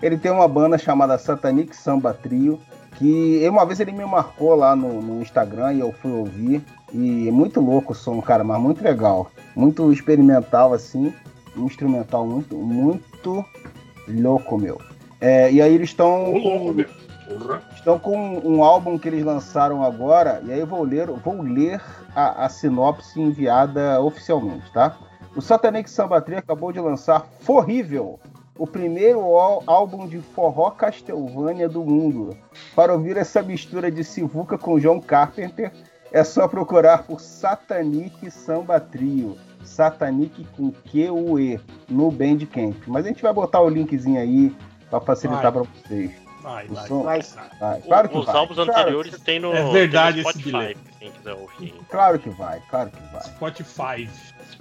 Ele 0.03 0.19
tem 0.19 0.31
uma 0.31 0.47
banda 0.47 0.77
chamada 0.77 1.17
Satanic 1.17 1.75
Samba 1.75 2.13
Trio, 2.13 2.61
que 2.97 3.47
uma 3.49 3.65
vez 3.65 3.81
ele 3.81 3.93
me 3.93 4.05
marcou 4.05 4.55
lá 4.55 4.77
no, 4.77 5.01
no 5.01 5.23
Instagram 5.23 5.73
e 5.73 5.81
eu 5.81 5.93
fui 5.93 6.13
ouvir. 6.13 6.63
E 6.93 7.29
é 7.29 7.33
muito 7.33 7.61
louco 7.61 7.93
o 7.93 7.95
som, 7.95 8.21
cara, 8.21 8.45
mas 8.45 8.61
muito 8.61 8.85
legal. 8.85 9.31
Muito 9.57 9.91
experimental, 9.93 10.75
assim. 10.75 11.13
Um 11.57 11.67
instrumental 11.67 12.27
muito, 12.27 12.57
muito 12.57 13.45
louco, 14.09 14.59
meu. 14.59 14.81
É, 15.21 15.51
e 15.51 15.63
aí 15.63 15.75
eles 15.75 15.91
estão. 15.91 16.33
Estão 17.75 17.99
com 17.99 18.39
um 18.45 18.63
álbum 18.63 18.99
que 18.99 19.09
eles 19.09 19.25
lançaram 19.25 19.83
agora, 19.83 20.43
e 20.45 20.53
aí 20.53 20.61
eu 20.61 20.67
vou 20.67 20.83
ler, 20.83 21.07
vou 21.07 21.41
ler 21.41 21.81
a, 22.15 22.45
a 22.45 22.49
sinopse 22.49 23.21
enviada 23.21 24.01
oficialmente, 24.01 24.71
tá? 24.73 24.99
O 25.35 25.41
Satanic 25.41 25.89
Samba 25.91 26.21
Trio 26.21 26.39
acabou 26.39 26.71
de 26.71 26.81
lançar 26.81 27.27
Forrível, 27.41 28.21
o 28.59 28.67
primeiro 28.67 29.21
ál- 29.37 29.63
álbum 29.67 30.07
de 30.07 30.19
forró 30.21 30.71
Castlevania 30.71 31.69
do 31.69 31.83
mundo. 31.83 32.37
Para 32.77 32.93
ouvir 32.93 33.17
essa 33.17 33.43
mistura 33.43 33.91
de 33.91 34.05
Sivuca 34.05 34.57
com 34.59 34.79
John 34.79 35.01
Carpenter, 35.01 35.73
é 36.13 36.23
só 36.23 36.47
procurar 36.47 37.05
por 37.05 37.21
Satanic 37.21 38.31
Samba 38.31 38.79
Trio. 38.79 39.37
Satanic 39.65 40.45
com 40.57 40.71
Q-U-E 40.71 41.61
no 41.89 42.11
Bandcamp. 42.11 42.77
Mas 42.87 43.05
a 43.05 43.09
gente 43.09 43.23
vai 43.23 43.33
botar 43.33 43.61
o 43.61 43.69
linkzinho 43.69 44.21
aí 44.21 44.55
para 44.91 45.01
facilitar 45.01 45.51
para 45.53 45.63
vocês. 45.63 46.11
Vai, 46.43 46.67
O 46.67 46.75
vai, 46.75 46.87
som- 46.89 47.03
vai. 47.03 47.23
vai. 47.59 47.81
Claro 47.81 48.09
que 48.11 48.19
Os 48.19 48.27
vai. 48.27 48.37
álbuns 48.37 48.57
Claro- 48.57 48.71
anteriores 48.71 49.19
tem 49.23 49.41
no, 49.41 49.53
É 49.55 49.71
verdade 49.73 50.17
tem 50.17 50.25
no 50.25 50.29
esse 50.31 50.39
Spotify, 50.41 50.59
bilhete. 50.59 50.81
quem 50.99 51.11
quiser 51.11 51.33
ouvir. 51.33 51.75
Claro 51.91 52.19
que 52.19 52.29
vai, 52.31 52.61
claro 52.69 52.91
que 52.91 53.01
vai. 53.13 53.23
Spotify. 53.23 54.11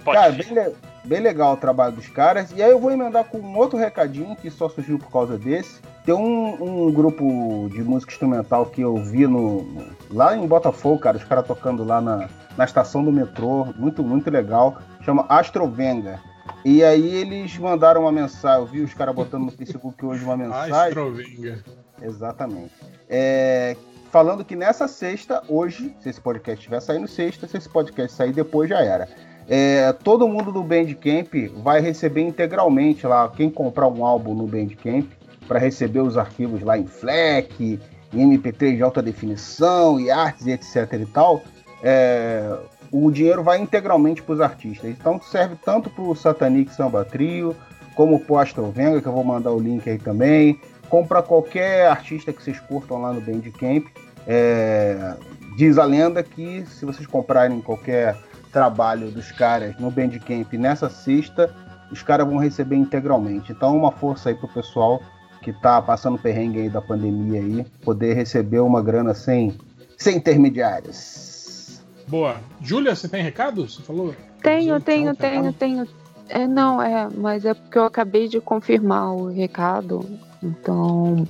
Cara, 0.04 0.32
bem, 0.32 0.52
le- 0.52 0.74
bem 1.04 1.20
legal 1.20 1.54
o 1.54 1.56
trabalho 1.56 1.94
dos 1.96 2.08
caras. 2.08 2.50
E 2.56 2.62
aí 2.62 2.70
eu 2.70 2.78
vou 2.78 2.90
emendar 2.90 3.24
com 3.24 3.38
um 3.38 3.56
outro 3.58 3.78
recadinho 3.78 4.34
que 4.36 4.50
só 4.50 4.68
surgiu 4.68 4.98
por 4.98 5.10
causa 5.10 5.36
desse. 5.38 5.80
Tem 6.04 6.14
um, 6.14 6.86
um 6.86 6.92
grupo 6.92 7.68
de 7.72 7.82
música 7.82 8.12
instrumental 8.12 8.66
que 8.66 8.80
eu 8.82 8.96
vi 8.96 9.26
no, 9.26 9.62
no- 9.62 9.86
lá 10.10 10.36
em 10.36 10.46
Botafogo, 10.46 10.98
cara, 10.98 11.16
os 11.16 11.24
caras 11.24 11.46
tocando 11.46 11.82
lá 11.84 12.00
na, 12.00 12.28
na 12.56 12.64
estação 12.64 13.02
do 13.04 13.10
metrô, 13.12 13.66
muito, 13.76 14.02
muito 14.02 14.30
legal. 14.30 14.78
Chama 15.02 15.24
Astrovenga. 15.28 16.20
E 16.64 16.82
aí 16.84 17.14
eles 17.16 17.56
mandaram 17.58 18.02
uma 18.02 18.12
mensagem, 18.12 18.60
eu 18.60 18.66
vi 18.66 18.80
os 18.82 18.92
caras 18.94 19.14
botando 19.14 19.44
no 19.44 19.50
Facebook 19.50 20.04
hoje 20.04 20.24
uma 20.24 20.36
mensagem. 20.36 20.72
Astrovinga. 20.74 21.64
Exatamente. 22.02 22.72
É, 23.08 23.76
falando 24.10 24.44
que 24.44 24.54
nessa 24.56 24.86
sexta, 24.88 25.42
hoje, 25.48 25.94
se 26.00 26.08
esse 26.10 26.20
podcast 26.20 26.58
estiver 26.58 26.80
saindo 26.80 27.08
sexta, 27.08 27.46
se 27.46 27.56
esse 27.56 27.68
podcast 27.68 28.14
sair 28.16 28.32
depois, 28.32 28.68
já 28.68 28.80
era. 28.82 29.08
É, 29.48 29.92
todo 29.92 30.26
mundo 30.26 30.50
do 30.50 30.62
Bandcamp 30.62 31.34
vai 31.62 31.80
receber 31.80 32.22
integralmente 32.22 33.06
lá, 33.06 33.28
quem 33.28 33.50
comprar 33.50 33.88
um 33.88 34.04
álbum 34.04 34.34
no 34.34 34.46
Bandcamp, 34.46 35.06
para 35.46 35.58
receber 35.58 36.00
os 36.00 36.16
arquivos 36.16 36.62
lá 36.62 36.78
em 36.78 36.86
FLAC, 36.86 37.78
em 38.12 38.38
MP3 38.38 38.76
de 38.76 38.82
alta 38.82 39.02
definição, 39.02 40.00
e 40.00 40.10
artes, 40.10 40.46
etc 40.46 40.92
e 40.94 41.06
tal, 41.06 41.42
é, 41.82 42.56
o 42.90 43.10
dinheiro 43.10 43.42
vai 43.42 43.58
integralmente 43.58 44.22
para 44.22 44.34
os 44.34 44.40
artistas. 44.40 44.90
Então 44.90 45.20
serve 45.20 45.56
tanto 45.62 45.90
para 45.90 46.04
o 46.04 46.14
Satanic 46.14 46.72
Samba 46.72 47.04
Trio, 47.04 47.54
como 47.94 48.18
para 48.18 48.32
o 48.32 48.38
Astrovenga, 48.38 49.00
que 49.00 49.06
eu 49.06 49.12
vou 49.12 49.24
mandar 49.24 49.52
o 49.52 49.58
link 49.58 49.88
aí 49.88 49.98
também, 49.98 50.58
como 50.88 51.06
para 51.06 51.22
qualquer 51.22 51.88
artista 51.88 52.32
que 52.32 52.42
vocês 52.42 52.58
curtam 52.60 53.02
lá 53.02 53.12
no 53.12 53.20
Bandcamp. 53.20 53.86
É, 54.26 55.14
diz 55.56 55.76
a 55.76 55.84
lenda 55.84 56.22
que 56.22 56.64
se 56.66 56.84
vocês 56.84 57.06
comprarem 57.06 57.60
qualquer 57.60 58.16
trabalho 58.54 59.10
dos 59.10 59.32
caras 59.32 59.76
no 59.78 59.90
Bandcamp 59.90 60.52
nessa 60.54 60.88
sexta, 60.88 61.52
os 61.90 62.02
caras 62.02 62.26
vão 62.26 62.38
receber 62.38 62.76
integralmente. 62.76 63.50
Então 63.50 63.76
uma 63.76 63.90
força 63.90 64.28
aí 64.28 64.34
pro 64.36 64.48
pessoal 64.48 65.02
que 65.42 65.52
tá 65.52 65.82
passando 65.82 66.16
perrengue 66.16 66.60
aí 66.60 66.70
da 66.70 66.80
pandemia 66.80 67.40
aí, 67.40 67.66
poder 67.84 68.14
receber 68.14 68.60
uma 68.60 68.80
grana 68.80 69.12
sem, 69.12 69.58
sem 69.98 70.16
intermediários. 70.16 71.82
Boa. 72.06 72.36
Júlia, 72.62 72.94
você 72.94 73.08
tem 73.08 73.22
recado? 73.22 73.68
Você 73.68 73.82
falou? 73.82 74.14
Tenho, 74.42 74.80
tenho, 74.80 75.10
Então, 75.10 75.30
tenho, 75.30 75.52
tenho. 75.52 75.88
É, 76.28 76.46
não, 76.46 76.80
é, 76.80 77.08
mas 77.14 77.44
é 77.44 77.52
porque 77.52 77.76
eu 77.76 77.84
acabei 77.84 78.28
de 78.28 78.40
confirmar 78.40 79.14
o 79.14 79.26
recado. 79.26 80.00
Então. 80.44 81.26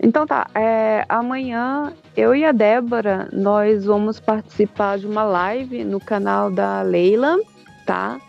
Então 0.00 0.26
tá. 0.26 0.48
é, 0.54 1.04
amanhã 1.08 1.92
eu 2.16 2.34
e 2.34 2.44
a 2.44 2.52
Débora 2.52 3.28
nós 3.32 3.84
vamos 3.84 4.18
participar 4.18 4.98
de 4.98 5.06
uma 5.06 5.24
live 5.24 5.84
no 5.84 6.00
canal 6.00 6.50
da 6.50 6.82
Leila, 6.82 7.38
tá? 7.86 8.20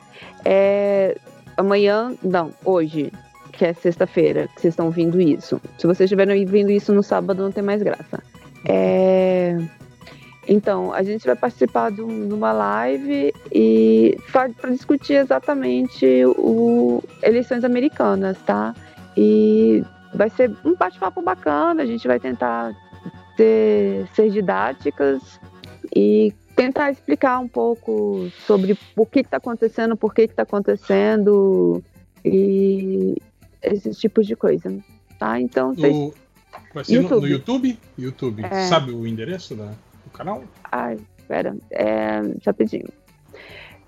É, 0.46 1.18
amanhã, 1.58 2.14
não, 2.24 2.52
hoje, 2.64 3.12
que 3.52 3.66
é 3.66 3.74
sexta-feira, 3.74 4.48
que 4.50 4.62
vocês 4.62 4.74
estão 4.74 4.88
ouvindo 4.88 5.20
isso. 5.20 5.60
Se 5.78 5.88
vocês 5.88 6.02
estiverem 6.02 6.40
ouvindo 6.40 6.72
isso 6.72 6.94
no 6.94 7.02
sábado, 7.02 7.44
não 7.44 7.52
tem 7.52 7.64
mais 7.64 7.82
graça. 7.82 8.22
É, 8.68 9.58
então, 10.48 10.94
a 10.94 11.04
gente 11.04 11.26
vai 11.26 11.36
participar 11.36 11.90
de, 11.90 11.98
de 11.98 12.34
uma 12.34 12.52
live 12.52 13.34
e 13.52 14.18
para 14.32 14.70
discutir 14.72 15.14
exatamente 15.14 16.06
o 16.26 17.02
eleições 17.22 17.64
americanas, 17.64 18.38
tá? 18.46 18.76
E 19.16 19.84
vai 20.14 20.30
ser 20.30 20.56
um 20.64 20.76
bate-papo 20.76 21.22
bacana, 21.22 21.84
a 21.84 21.86
gente 21.86 22.08
vai 22.08 22.20
tentar 22.20 22.76
ter, 23.36 24.08
ser 24.14 24.30
didáticas 24.30 25.40
e 25.96 26.34
tentar 26.56 26.92
explicar 26.92 27.40
um 27.40 27.48
pouco 27.48 28.30
sobre 28.46 28.78
o 28.96 29.06
que 29.06 29.20
está 29.22 29.38
acontecendo, 29.38 29.98
por 29.98 30.14
que 30.14 30.22
está 30.24 30.44
acontecendo 30.44 31.84
e 32.24 33.16
esses 33.62 33.98
tipos 33.98 34.28
de 34.28 34.36
coisa, 34.36 34.78
tá? 35.20 35.40
Então, 35.40 35.74
vocês... 35.74 35.96
No, 35.96 36.14
vai 36.74 36.84
ser 36.84 37.02
no- 37.02 37.02
no, 37.02 37.28
YouTube. 37.28 37.30
YouTube? 37.30 37.80
YouTube. 37.98 38.46
É. 38.46 38.68
Sabe 38.68 38.92
o 38.92 39.08
endereço 39.08 39.56
da- 39.56 39.72
do 40.04 40.10
canal? 40.12 40.44
Ai, 40.72 40.98
espera, 41.18 41.56
é, 41.72 42.22
rapidinho. 42.46 42.88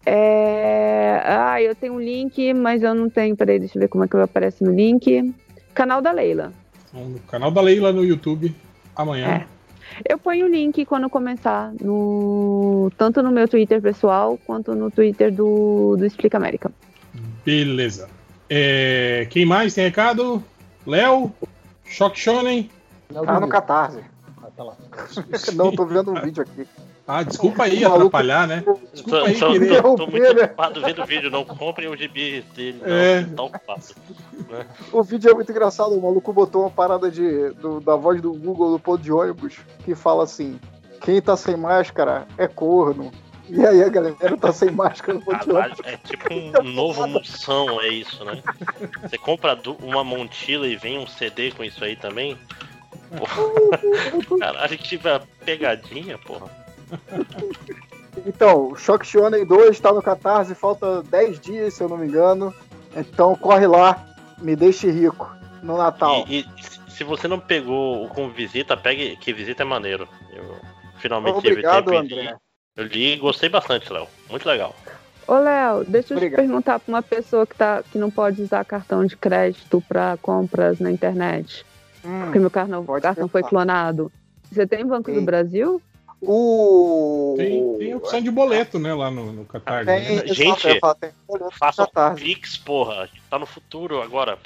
É... 0.06 1.22
Ah, 1.24 1.61
eu 1.61 1.75
tenho 1.75 1.93
um 1.93 1.99
link, 1.99 2.53
mas 2.53 2.83
eu 2.83 2.93
não 2.93 3.09
tenho. 3.09 3.35
Peraí, 3.35 3.59
deixa 3.59 3.77
eu 3.77 3.81
ver 3.81 3.88
como 3.88 4.03
é 4.03 4.08
que 4.08 4.15
aparece 4.15 4.63
no 4.63 4.72
link. 4.72 5.33
Canal 5.75 6.01
da 6.01 6.11
Leila. 6.11 6.51
Então, 6.90 7.09
no 7.09 7.19
canal 7.19 7.51
da 7.51 7.61
Leila 7.61 7.91
no 7.91 8.03
YouTube 8.03 8.56
amanhã. 8.95 9.27
É. 9.27 9.56
Eu 10.09 10.17
ponho 10.17 10.45
o 10.45 10.49
link 10.49 10.83
quando 10.85 11.09
começar, 11.09 11.72
no... 11.79 12.91
tanto 12.97 13.22
no 13.22 13.31
meu 13.31 13.47
Twitter 13.47 13.81
pessoal 13.81 14.38
quanto 14.45 14.74
no 14.74 14.90
Twitter 14.90 15.31
do, 15.31 15.95
do 15.95 16.06
Explica 16.06 16.38
América. 16.38 16.72
Beleza. 17.45 18.09
É, 18.49 19.27
Quem 19.29 19.45
mais 19.45 19.74
tem 19.74 19.83
recado? 19.83 20.43
Léo? 20.85 21.31
Shock 21.85 22.19
Shonen? 22.19 22.69
Tá 23.13 23.40
no 23.40 23.47
Catarse. 23.47 23.99
Ah, 24.41 24.47
tá 24.56 24.63
lá. 24.63 24.75
Não, 25.53 25.72
tô 25.72 25.85
vendo 25.85 26.11
um 26.11 26.22
vídeo 26.22 26.43
aqui. 26.43 26.67
Ah, 27.07 27.21
desculpa 27.21 27.63
aí 27.65 27.85
O 27.85 27.93
atrapalhar, 27.93 28.47
né? 28.47 28.63
Desculpa 28.91 29.19
Tô, 29.19 29.25
aí, 29.25 29.39
tô- 29.39 29.51
querer. 29.51 29.81
tô- 29.81 29.95
tô 29.95 30.07
muito 30.07 30.31
ocupado 30.43 30.81
vendo 30.81 31.01
o 31.03 31.05
vídeo, 31.05 31.29
não 31.29 31.45
comprem 31.45 31.88
o 31.88 31.95
gibi 31.95 32.41
dele, 32.55 32.81
não. 32.81 32.95
É. 32.95 33.23
Tá 33.23 33.43
ocupado. 33.43 33.83
né? 34.49 34.65
O 34.91 35.03
vídeo 35.03 35.29
é 35.29 35.33
muito 35.35 35.51
engraçado. 35.51 35.93
O 35.93 36.01
maluco 36.01 36.33
botou 36.33 36.63
uma 36.63 36.71
parada 36.71 37.11
de, 37.11 37.51
do- 37.51 37.79
da 37.79 37.95
voz 37.95 38.19
do 38.21 38.33
Google 38.33 38.71
do 38.71 38.79
ponto 38.79 39.03
de 39.03 39.11
ônibus 39.11 39.57
que 39.83 39.93
fala 39.93 40.23
assim: 40.23 40.59
quem 41.01 41.21
tá 41.21 41.38
sem 41.38 41.55
máscara 41.55 42.25
é 42.39 42.47
corno. 42.47 43.11
E 43.47 43.63
aí 43.63 43.83
a 43.83 43.89
galera 43.89 44.35
tá 44.41 44.51
sem 44.51 44.71
máscara 44.71 45.13
no 45.19 45.23
ponto 45.23 45.45
de 45.45 45.51
ônibus. 45.51 45.77
Caralho, 45.81 45.95
é 45.95 46.07
tipo 46.07 46.33
um 46.33 46.63
novo 46.63 47.05
moção, 47.05 47.79
é 47.81 47.88
isso, 47.89 48.25
né? 48.25 48.41
Você 49.03 49.19
compra 49.19 49.55
uma 49.83 50.03
montila 50.03 50.65
e 50.65 50.75
vem 50.75 50.97
um 50.97 51.05
CD 51.05 51.51
com 51.51 51.63
isso 51.63 51.83
aí 51.83 51.95
também? 51.95 52.35
Porra. 53.15 54.39
Caralho, 54.39 54.77
que 54.79 54.99
pegadinha, 55.45 56.17
porra. 56.17 56.65
Então, 58.25 58.71
o 58.71 58.75
Shock 58.75 59.05
Shonen 59.05 59.45
2 59.45 59.79
tá 59.79 59.91
no 59.93 60.01
Catarse, 60.01 60.55
falta 60.55 61.03
10 61.03 61.39
dias, 61.39 61.73
se 61.73 61.83
eu 61.83 61.89
não 61.89 61.97
me 61.97 62.07
engano. 62.07 62.53
Então 62.95 63.35
corre 63.35 63.67
lá, 63.67 64.05
me 64.37 64.55
deixe 64.55 64.89
rico 64.89 65.29
no 65.61 65.77
Natal. 65.77 66.23
E, 66.27 66.39
e 66.39 66.45
se- 66.91 67.03
você 67.03 67.27
não 67.27 67.39
pegou 67.39 68.05
o 68.05 68.09
com 68.09 68.29
visita, 68.29 68.77
pegue 68.77 69.17
que 69.17 69.33
visita 69.33 69.63
é 69.63 69.65
maneiro. 69.65 70.07
Eu 70.33 70.55
finalmente 70.99 71.37
Obrigado, 71.37 71.85
tive 71.91 71.97
tempo 72.01 72.13
e 72.13 72.15
li. 72.15 72.21
André. 72.27 72.37
Eu 72.77 72.83
li 72.85 73.13
e 73.13 73.17
gostei 73.17 73.49
bastante, 73.49 73.91
Léo. 73.91 74.07
Muito 74.29 74.47
legal. 74.47 74.73
Ô, 75.27 75.33
Léo, 75.35 75.83
deixa 75.85 76.13
eu 76.13 76.17
Obrigado. 76.17 76.39
te 76.41 76.45
perguntar 76.47 76.79
pra 76.79 76.93
uma 76.93 77.01
pessoa 77.01 77.45
que, 77.45 77.55
tá, 77.55 77.83
que 77.91 77.97
não 77.97 78.09
pode 78.11 78.41
usar 78.41 78.63
cartão 78.63 79.03
de 79.05 79.17
crédito 79.17 79.83
pra 79.87 80.17
compras 80.21 80.79
na 80.79 80.89
internet. 80.91 81.65
porque 82.01 82.37
meu 82.39 82.51
cartão, 82.51 82.85
cartão 83.01 83.27
foi 83.27 83.41
clonado. 83.43 84.11
Você 84.51 84.65
tem 84.67 84.85
Banco 84.85 85.11
do 85.11 85.19
Sim. 85.19 85.25
Brasil? 85.25 85.81
O. 86.22 87.35
Tem, 87.38 87.78
tem 87.78 87.96
opção 87.96 88.22
de 88.22 88.31
boleto, 88.31 88.80
né, 88.80 88.94
lá 88.94 89.12
no, 89.12 89.31
no 89.31 89.46
Catarse. 89.46 89.85
Tem, 89.85 90.15
né? 90.17 90.28
Gente, 90.28 90.80
falar, 90.80 90.96
tem 90.96 91.12
boleto 91.28 91.51
Faça 91.58 91.85
Catarse. 91.85 92.24
Pix, 92.24 92.58
porra. 92.58 93.10
Tá 93.30 93.38
no 93.38 93.46
futuro 93.46 94.01
agora. 94.01 94.38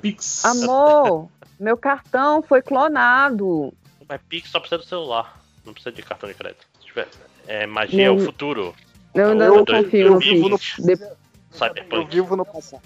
Pix. 0.00 0.44
Amor, 0.44 1.28
meu 1.58 1.76
cartão 1.76 2.42
foi 2.42 2.62
clonado. 2.62 3.72
Mas 4.08 4.20
Pix 4.28 4.50
só 4.50 4.60
precisa 4.60 4.78
do 4.78 4.84
celular. 4.86 5.42
Não 5.64 5.72
precisa 5.72 5.94
de 5.94 6.02
cartão 6.02 6.28
de 6.28 6.34
crédito. 6.34 6.66
Se 6.80 6.86
tiver. 6.86 7.08
É, 7.46 7.66
magia 7.66 8.06
é 8.06 8.10
o 8.10 8.18
futuro. 8.20 8.74
Eu 9.14 9.30
ainda 9.30 9.48
não 9.48 9.64
confio 9.64 10.06
eu 10.06 10.12
no 10.14 10.18
vivo 10.18 10.48
no- 10.48 10.58
Pix. 10.58 10.76
De- 10.78 11.18
Eu 11.90 12.06
vivo 12.06 12.36
no 12.36 12.44
passado. 12.44 12.82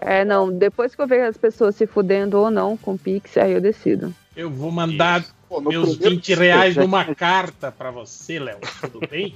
É, 0.00 0.24
não, 0.24 0.52
depois 0.52 0.94
que 0.94 1.00
eu 1.00 1.06
vejo 1.06 1.24
as 1.28 1.36
pessoas 1.36 1.74
se 1.76 1.86
fudendo 1.86 2.38
ou 2.38 2.50
não 2.50 2.76
com 2.76 2.96
Pix, 2.96 3.36
aí 3.38 3.52
eu 3.52 3.60
decido. 3.60 4.12
Eu 4.36 4.50
vou 4.50 4.70
mandar 4.70 5.24
Pô, 5.48 5.60
no 5.60 5.70
meus 5.70 5.90
primeiro 5.96 6.16
20 6.16 6.34
reais 6.34 6.74
já- 6.74 6.82
numa 6.82 7.14
carta 7.14 7.70
pra 7.70 7.90
você, 7.90 8.38
Léo. 8.38 8.58
Tudo 8.80 9.00
bem? 9.08 9.34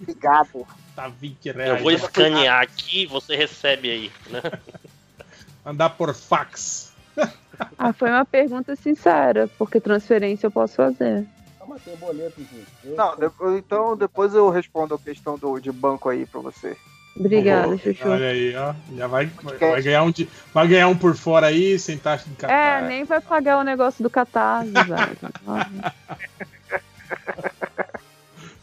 Obrigado. 0.00 0.66
Tá 0.96 1.08
20 1.08 1.46
Eu 1.48 1.54
reais. 1.54 1.82
vou 1.82 1.90
escanear 1.92 2.62
aqui 2.62 3.02
e 3.02 3.06
você 3.06 3.36
recebe 3.36 3.90
aí, 3.90 4.12
né? 4.30 4.40
Mandar 5.64 5.90
por 5.90 6.14
fax. 6.14 6.92
Ah, 7.78 7.92
foi 7.92 8.10
uma 8.10 8.24
pergunta 8.24 8.74
sincera, 8.76 9.48
porque 9.56 9.80
transferência 9.80 10.46
eu 10.46 10.50
posso 10.50 10.74
fazer. 10.74 11.24
Mas 11.66 11.82
tem 11.82 11.96
boleto, 11.96 12.38
gente. 12.40 12.66
Eu- 12.84 12.96
Não, 12.96 13.16
depois- 13.16 13.56
então 13.58 13.96
depois 13.96 14.34
eu 14.34 14.50
respondo 14.50 14.94
a 14.94 14.98
questão 14.98 15.38
do, 15.38 15.58
de 15.58 15.72
banco 15.72 16.08
aí 16.10 16.26
pra 16.26 16.40
você. 16.40 16.76
Obrigada, 17.16 17.76
Chuchu. 17.78 18.08
Olha 18.08 18.26
aí, 18.28 18.54
ó. 18.56 18.74
Já 18.96 19.06
vai, 19.06 19.26
vai, 19.60 19.80
ganhar 19.82 20.02
um 20.02 20.10
de- 20.10 20.28
vai 20.52 20.66
ganhar 20.66 20.88
um 20.88 20.96
por 20.96 21.14
fora 21.16 21.46
aí, 21.46 21.78
sem 21.78 21.96
taxa 21.96 22.24
de 22.26 22.32
É, 22.32 22.36
catar. 22.38 22.82
nem 22.82 23.04
vai 23.04 23.20
pagar 23.20 23.58
o 23.58 23.62
negócio 23.62 24.02
do 24.02 24.10
Catarse, 24.10 24.72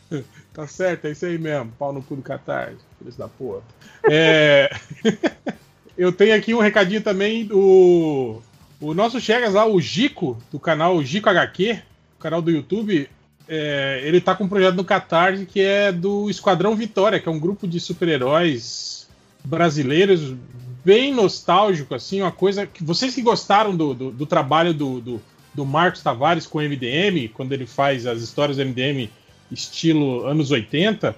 velho. 0.10 0.26
Tá 0.54 0.68
certo, 0.68 1.06
é 1.06 1.12
isso 1.12 1.26
aí 1.26 1.38
mesmo. 1.38 1.72
Pau 1.80 1.94
no 1.94 2.04
cu 2.04 2.16
do 2.18 2.22
Catarse, 2.22 2.76
filhos 3.00 3.16
da 3.16 3.28
porra. 3.28 3.62
É... 4.10 4.70
Eu 5.98 6.12
tenho 6.12 6.36
aqui 6.36 6.54
um 6.54 6.60
recadinho 6.60 7.02
também 7.02 7.46
do 7.46 8.42
o 8.80 8.94
nosso 8.94 9.22
Chegas 9.22 9.54
lá, 9.54 9.66
o 9.68 9.80
Gico, 9.80 10.42
do 10.52 10.60
canal 10.60 11.02
Gico 11.04 11.30
HQ, 11.30 11.80
canal 12.20 12.42
do 12.42 12.50
YouTube. 12.50 13.08
É, 13.54 14.00
ele 14.06 14.22
tá 14.22 14.34
com 14.34 14.46
um 14.46 14.48
projeto 14.48 14.76
no 14.76 14.86
Catarse 14.86 15.46
que 15.46 15.60
é 15.60 15.92
do 15.92 16.30
Esquadrão 16.30 16.74
Vitória, 16.74 17.20
que 17.20 17.28
é 17.28 17.32
um 17.32 17.40
grupo 17.40 17.68
de 17.68 17.82
super-heróis 17.82 19.10
brasileiros 19.44 20.34
bem 20.86 21.14
nostálgico, 21.14 21.94
assim, 21.94 22.22
uma 22.22 22.32
coisa 22.32 22.66
que 22.66 22.82
vocês 22.82 23.14
que 23.14 23.22
gostaram 23.22 23.76
do, 23.76 23.94
do, 23.94 24.12
do 24.12 24.26
trabalho 24.26 24.74
do, 24.74 25.02
do, 25.02 25.22
do 25.54 25.66
Marcos 25.66 26.02
Tavares 26.02 26.48
com 26.48 26.60
o 26.60 26.62
MDM, 26.62 27.28
quando 27.34 27.52
ele 27.52 27.66
faz 27.68 28.08
as 28.08 28.22
histórias 28.22 28.56
do 28.56 28.66
MDM 28.66 29.10
estilo 29.52 30.26
anos 30.26 30.50
80, 30.50 31.14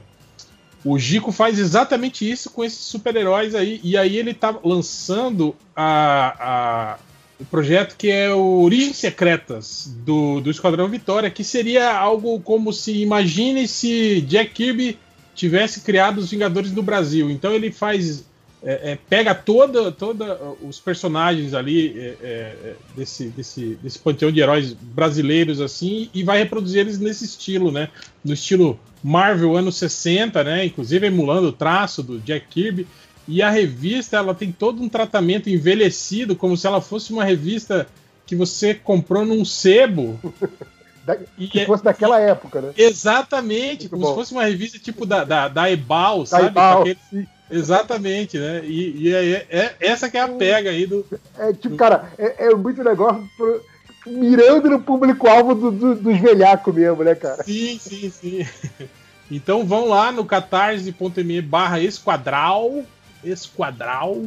o 0.83 0.97
Gico 0.97 1.31
faz 1.31 1.59
exatamente 1.59 2.29
isso 2.29 2.49
com 2.49 2.63
esses 2.63 2.79
super-heróis 2.79 3.53
aí. 3.53 3.79
E 3.83 3.95
aí 3.95 4.17
ele 4.17 4.33
tá 4.33 4.57
lançando 4.63 5.55
a- 5.75 6.97
o 7.39 7.45
projeto 7.45 7.95
que 7.97 8.09
é 8.09 8.33
o 8.33 8.61
Origens 8.61 8.97
Secretas 8.97 9.93
do, 10.05 10.39
do 10.39 10.51
Esquadrão 10.51 10.87
Vitória, 10.87 11.29
que 11.29 11.43
seria 11.43 11.91
algo 11.91 12.39
como 12.39 12.71
se 12.71 13.01
imagine 13.01 13.67
se 13.67 14.21
Jack 14.21 14.51
Kirby 14.51 14.97
tivesse 15.35 15.81
criado 15.81 16.19
os 16.19 16.29
Vingadores 16.29 16.71
do 16.71 16.83
Brasil. 16.83 17.29
Então 17.29 17.51
ele 17.51 17.71
faz. 17.71 18.23
é, 18.63 18.91
é, 18.91 18.97
pega 19.09 19.33
toda, 19.33 19.91
toda 19.91 20.39
os 20.61 20.79
personagens 20.79 21.53
ali 21.53 21.99
é, 21.99 22.01
é, 22.01 22.15
é, 22.21 22.75
desse, 22.95 23.29
desse, 23.29 23.77
desse 23.81 23.99
panteão 23.99 24.31
de 24.31 24.39
heróis 24.39 24.73
brasileiros 24.73 25.59
assim 25.59 26.09
e 26.13 26.23
vai 26.23 26.37
reproduzir 26.39 26.81
eles 26.81 26.99
nesse 26.99 27.25
estilo, 27.25 27.71
né? 27.71 27.89
No 28.23 28.33
estilo 28.33 28.79
Marvel 29.03 29.57
anos 29.57 29.75
60, 29.77 30.43
né? 30.43 30.65
Inclusive 30.65 31.07
emulando 31.07 31.47
o 31.47 31.53
traço 31.53 32.03
do 32.03 32.19
Jack 32.19 32.47
Kirby. 32.47 32.87
E 33.27 33.41
a 33.41 33.49
revista 33.49 34.17
ela 34.17 34.33
tem 34.35 34.51
todo 34.51 34.81
um 34.81 34.89
tratamento 34.89 35.49
envelhecido, 35.49 36.35
como 36.35 36.57
se 36.57 36.67
ela 36.67 36.81
fosse 36.81 37.13
uma 37.13 37.23
revista 37.23 37.87
que 38.25 38.35
você 38.35 38.73
comprou 38.73 39.25
num 39.25 39.43
sebo. 39.45 40.19
Da- 41.05 41.17
E 41.37 41.47
que 41.49 41.59
é- 41.59 41.65
fosse 41.65 41.83
daquela 41.83 42.17
época, 42.17 42.61
né? 42.61 42.71
Exatamente, 42.77 43.81
Muito 43.81 43.89
como 43.89 44.01
bom. 44.03 44.09
se 44.11 44.15
fosse 44.15 44.31
uma 44.31 44.45
revista 44.45 44.79
tipo 44.79 45.05
da, 45.05 45.25
da, 45.25 45.47
da 45.49 45.69
Ebal, 45.69 46.25
sabe? 46.25 46.47
Ebal, 46.47 46.81
aquele- 46.81 47.27
Exatamente, 47.51 48.37
né? 48.39 48.61
E, 48.63 49.07
e 49.09 49.13
é, 49.13 49.45
é- 49.49 49.75
essa 49.81 50.09
que 50.09 50.17
é 50.17 50.21
a 50.21 50.29
pega 50.29 50.69
aí 50.69 50.85
do. 50.87 51.05
É 51.37 51.51
tipo, 51.51 51.75
cara, 51.75 52.09
é, 52.17 52.45
é 52.47 52.55
muito 52.55 52.81
negócio 52.83 53.29
pro- 53.35 53.61
mirando 54.07 54.69
no 54.69 54.79
público-alvo 54.81 55.53
do- 55.53 55.71
do- 55.71 55.95
dos 55.95 56.19
velhacos 56.19 56.73
mesmo, 56.73 57.03
né, 57.03 57.15
cara? 57.15 57.43
Sim, 57.43 57.77
sim, 57.79 58.09
sim. 58.09 58.47
Então 59.31 59.65
vão 59.65 59.87
lá 59.89 60.11
no 60.11 60.23
catarse.me 60.25 61.41
barra 61.41 61.79
esquadral, 61.81 62.83
esquadral, 63.23 64.23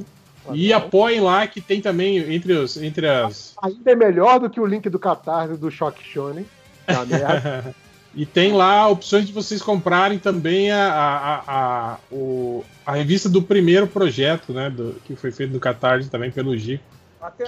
e 0.52 0.72
apoiem 0.72 1.20
lá 1.20 1.46
que 1.46 1.60
tem 1.60 1.80
também 1.80 2.18
entre, 2.32 2.52
os, 2.52 2.76
entre 2.76 3.08
as. 3.08 3.54
Ainda 3.62 3.90
é 3.90 3.94
melhor 3.96 4.38
do 4.38 4.48
que 4.48 4.60
o 4.60 4.66
link 4.66 4.88
do 4.88 4.98
Catarse 4.98 5.56
do 5.56 5.70
Shock 5.70 6.02
Shonen. 6.04 6.46
Tá 6.86 7.04
merda. 7.04 7.74
e 8.14 8.24
tem 8.24 8.52
lá 8.52 8.86
opções 8.88 9.26
de 9.26 9.32
vocês 9.32 9.60
comprarem 9.60 10.18
também 10.20 10.70
a, 10.70 10.86
a, 10.88 11.34
a, 11.34 11.92
a- 11.94 11.98
o- 12.12 12.64
a 12.86 12.92
revista 12.94 13.28
do 13.28 13.42
primeiro 13.42 13.88
projeto, 13.88 14.52
né? 14.52 14.70
do- 14.70 14.94
que 15.04 15.16
foi 15.16 15.32
feito 15.32 15.52
no 15.52 15.58
Catarse 15.58 16.08
também 16.08 16.30
pelo 16.30 16.56
Gico, 16.56 16.84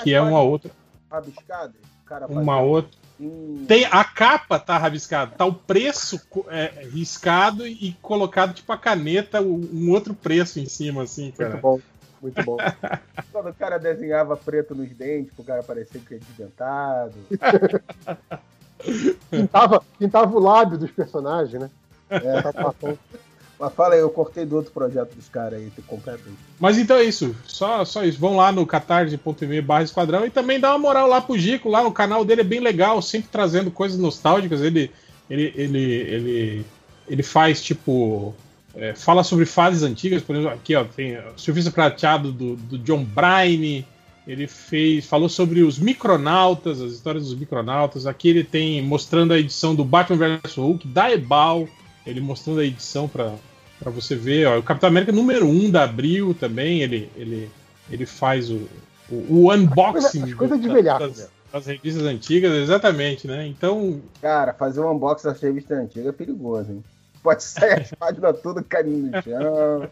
que 0.02 0.12
é 0.12 0.20
uma 0.20 0.40
outra. 0.42 0.70
Rabiscada, 1.10 1.74
cara 2.04 2.26
Uma 2.26 2.60
outra. 2.60 2.90
Em- 3.20 3.64
Tem, 3.66 3.84
a 3.86 4.04
capa 4.04 4.58
tá 4.58 4.78
rabiscada, 4.78 5.32
tá 5.36 5.44
o 5.44 5.52
preço 5.52 6.20
é, 6.48 6.86
riscado 6.92 7.66
e 7.66 7.96
colocado 8.00 8.54
tipo 8.54 8.72
a 8.72 8.78
caneta, 8.78 9.40
um 9.42 9.90
outro 9.90 10.14
preço 10.14 10.60
em 10.60 10.66
cima, 10.66 11.02
assim, 11.02 11.30
cara. 11.32 11.50
Muito 11.50 11.62
bom, 11.62 11.80
muito 12.22 12.44
bom. 12.44 12.56
Quando 13.32 13.50
o 13.50 13.54
cara 13.54 13.78
desenhava 13.78 14.36
preto 14.36 14.74
nos 14.74 14.90
dentes, 14.90 15.32
pro 15.34 15.44
cara 15.44 15.62
parecer 15.62 16.00
que 16.00 16.14
é 16.14 16.18
desdentado. 16.18 17.14
Pintava, 19.30 19.82
pintava 19.98 20.36
o 20.36 20.40
lábio 20.40 20.78
dos 20.78 20.90
personagens, 20.90 21.60
né? 21.60 21.70
É, 22.10 22.40
Mas 23.58 23.72
fala 23.74 23.94
aí, 23.94 24.00
eu 24.00 24.10
cortei 24.10 24.44
do 24.44 24.56
outro 24.56 24.70
projeto 24.70 25.14
dos 25.14 25.28
caras 25.28 25.58
aí, 25.58 25.70
tu 25.74 25.82
completa 25.82 26.20
aí. 26.24 26.32
Mas 26.60 26.78
então 26.78 26.96
é 26.96 27.04
isso, 27.04 27.34
só, 27.44 27.84
só 27.84 28.04
isso. 28.04 28.18
Vão 28.18 28.36
lá 28.36 28.52
no 28.52 28.64
catarse.me 28.64 29.60
barra 29.60 29.82
esquadrão 29.82 30.24
e 30.24 30.30
também 30.30 30.60
dá 30.60 30.70
uma 30.70 30.78
moral 30.78 31.08
lá 31.08 31.20
pro 31.20 31.38
Gico, 31.38 31.68
lá 31.68 31.82
no 31.82 31.90
canal 31.90 32.24
dele 32.24 32.42
é 32.42 32.44
bem 32.44 32.60
legal, 32.60 33.02
sempre 33.02 33.28
trazendo 33.30 33.70
coisas 33.70 33.98
nostálgicas. 33.98 34.60
Ele, 34.60 34.90
ele, 35.28 35.52
ele, 35.56 35.82
ele, 35.82 36.66
ele 37.08 37.22
faz 37.22 37.60
tipo 37.62 38.32
é, 38.76 38.94
fala 38.94 39.24
sobre 39.24 39.44
fases 39.44 39.82
antigas, 39.82 40.22
por 40.22 40.36
exemplo, 40.36 40.54
aqui 40.54 40.76
ó, 40.76 40.84
tem 40.84 41.18
o 41.18 41.32
Surfista 41.36 41.70
Prateado 41.70 42.30
do, 42.30 42.54
do 42.54 42.78
John 42.78 43.02
Bryan, 43.02 43.84
ele 44.26 44.46
fez, 44.46 45.06
falou 45.06 45.28
sobre 45.28 45.62
os 45.62 45.78
micronautas, 45.78 46.80
as 46.80 46.92
histórias 46.92 47.24
dos 47.24 47.34
micronautas. 47.34 48.06
Aqui 48.06 48.28
ele 48.28 48.44
tem 48.44 48.82
mostrando 48.82 49.32
a 49.32 49.38
edição 49.38 49.74
do 49.74 49.84
Batman 49.84 50.38
vs 50.44 50.54
Hulk 50.54 50.86
da 50.86 51.10
Ebal, 51.10 51.66
ele 52.06 52.20
mostrando 52.20 52.60
a 52.60 52.64
edição 52.64 53.08
para 53.08 53.34
você 53.84 54.14
ver. 54.14 54.46
Ó, 54.46 54.58
o 54.58 54.62
Capitão 54.62 54.88
América 54.88 55.12
número 55.12 55.46
1 55.46 55.50
um 55.66 55.70
da 55.70 55.84
Abril 55.84 56.34
também, 56.34 56.82
ele, 56.82 57.10
ele, 57.16 57.50
ele 57.90 58.06
faz 58.06 58.50
o, 58.50 58.68
o, 59.10 59.14
o 59.46 59.52
unboxing 59.52 60.22
As 60.24 60.34
coisas 60.34 60.60
de 60.60 60.68
da- 60.68 60.74
velhaco, 60.74 61.08
das, 61.08 61.28
das 61.52 61.66
revistas 61.66 62.04
antigas, 62.04 62.52
exatamente, 62.52 63.26
né? 63.26 63.46
Então, 63.46 64.00
Cara, 64.20 64.52
fazer 64.52 64.80
um 64.80 64.90
unboxing 64.92 65.28
da 65.28 65.34
revista 65.34 65.74
antiga 65.74 66.08
é 66.08 66.12
perigoso, 66.12 66.70
hein? 66.72 66.84
Pode 67.22 67.42
sair 67.42 67.80
as 67.82 67.90
páginas 67.98 68.40
todas 68.40 68.64
caindo 68.68 69.10
no 69.10 69.22
chão. 69.22 69.88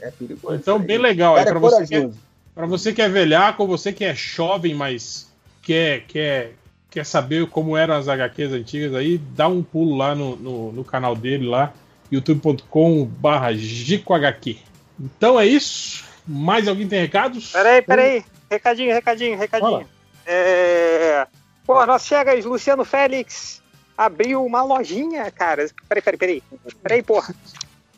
É 0.00 0.10
perigoso. 0.10 0.54
Então, 0.54 0.78
bem 0.78 0.98
legal. 0.98 1.36
Aí, 1.36 1.44
Cara, 1.44 1.58
pra, 1.60 1.68
é 1.68 1.70
você 1.70 1.86
que 1.86 1.94
é, 1.94 1.98
corajoso. 2.00 2.18
pra 2.54 2.66
você 2.66 2.92
que 2.92 3.02
é 3.02 3.08
velhaco 3.08 3.62
ou 3.62 3.68
você 3.68 3.92
que 3.92 4.04
é 4.04 4.14
jovem, 4.14 4.74
mas 4.74 5.28
quer, 5.62 6.02
quer, 6.06 6.52
quer 6.90 7.04
saber 7.04 7.46
como 7.48 7.76
eram 7.76 7.94
as 7.94 8.08
HQs 8.08 8.52
antigas, 8.52 8.94
aí 8.94 9.18
dá 9.18 9.46
um 9.48 9.62
pulo 9.62 9.96
lá 9.96 10.14
no, 10.14 10.36
no, 10.36 10.72
no 10.72 10.84
canal 10.84 11.14
dele, 11.14 11.46
lá, 11.46 11.72
youtube.com.br 12.10 13.52
GicoHQ. 13.54 14.58
Então 14.98 15.38
é 15.38 15.46
isso. 15.46 16.04
Mais 16.26 16.68
alguém 16.68 16.86
tem 16.88 17.00
recados? 17.00 17.52
Peraí, 17.52 17.82
peraí. 17.82 18.24
Recadinho, 18.50 18.92
recadinho, 18.92 19.38
recadinho. 19.38 19.88
É... 20.26 21.26
Pô, 21.66 21.84
nós 21.86 22.04
chegas, 22.04 22.44
Luciano 22.44 22.84
Félix 22.84 23.62
abriu 23.96 24.44
uma 24.44 24.62
lojinha, 24.62 25.30
cara. 25.30 25.66
Peraí, 25.88 26.02
peraí, 26.02 26.18
peraí. 26.18 26.42
Peraí, 26.82 27.02
porra. 27.02 27.34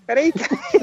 Peraí. 0.06 0.32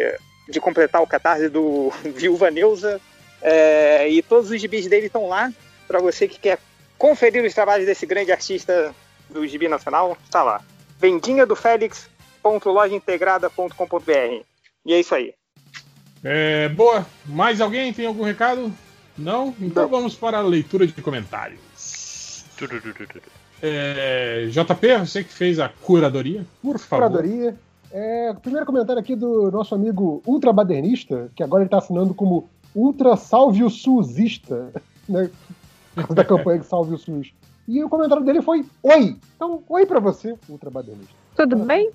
de 0.48 0.60
completar 0.60 1.02
o 1.02 1.06
catarse 1.06 1.48
do 1.48 1.92
Viúva 2.14 2.52
Neuza. 2.52 3.00
é, 3.40 4.08
e 4.08 4.22
todos 4.22 4.52
os 4.52 4.60
gibis 4.60 4.86
dele 4.86 5.06
estão 5.06 5.28
lá. 5.28 5.52
Para 5.88 5.98
você 5.98 6.28
que 6.28 6.38
quer 6.38 6.60
conferir 6.96 7.44
os 7.44 7.52
trabalhos 7.52 7.84
desse 7.84 8.06
grande 8.06 8.30
artista 8.30 8.94
do 9.28 9.44
gibi 9.44 9.66
nacional, 9.66 10.16
está 10.24 10.44
lá. 10.44 10.62
Vendinha 11.00 11.44
do 11.44 11.56
Félix.lojaintegrada.com.br. 11.56 14.44
E 14.86 14.94
é 14.94 15.00
isso 15.00 15.16
aí. 15.16 15.34
É, 16.22 16.68
boa. 16.68 17.04
Mais 17.26 17.60
alguém 17.60 17.92
tem 17.92 18.06
algum 18.06 18.22
recado? 18.22 18.72
Não? 19.18 19.52
Então 19.60 19.88
vamos 19.88 20.14
para 20.14 20.38
a 20.38 20.42
leitura 20.42 20.86
de 20.86 20.92
comentários. 21.02 22.44
É, 23.62 24.46
JP, 24.50 24.98
você 24.98 25.22
que 25.22 25.32
fez 25.32 25.60
a 25.60 25.68
curadoria, 25.68 26.44
por 26.60 26.78
favor. 26.78 27.08
Curadoria. 27.08 27.54
É, 27.92 28.30
o 28.30 28.40
primeiro 28.40 28.66
comentário 28.66 29.00
aqui 29.00 29.14
do 29.14 29.50
nosso 29.52 29.74
amigo 29.74 30.20
ultrabadernista, 30.26 31.30
que 31.36 31.42
agora 31.42 31.62
ele 31.62 31.68
está 31.68 31.78
assinando 31.78 32.12
como 32.12 32.48
Ultra 32.74 33.16
Salve 33.16 33.62
o 33.62 33.70
Suzista, 33.70 34.72
né? 35.08 35.30
Da 36.10 36.24
campanha 36.24 36.58
de 36.58 36.66
Salve 36.66 36.94
o 36.94 36.98
SUS. 36.98 37.32
E 37.68 37.84
o 37.84 37.88
comentário 37.88 38.24
dele 38.24 38.42
foi 38.42 38.64
Oi! 38.82 39.16
Então, 39.36 39.62
oi 39.68 39.86
pra 39.86 40.00
você, 40.00 40.34
ultrabadernista. 40.48 41.12
Tudo 41.36 41.56
bem? 41.56 41.90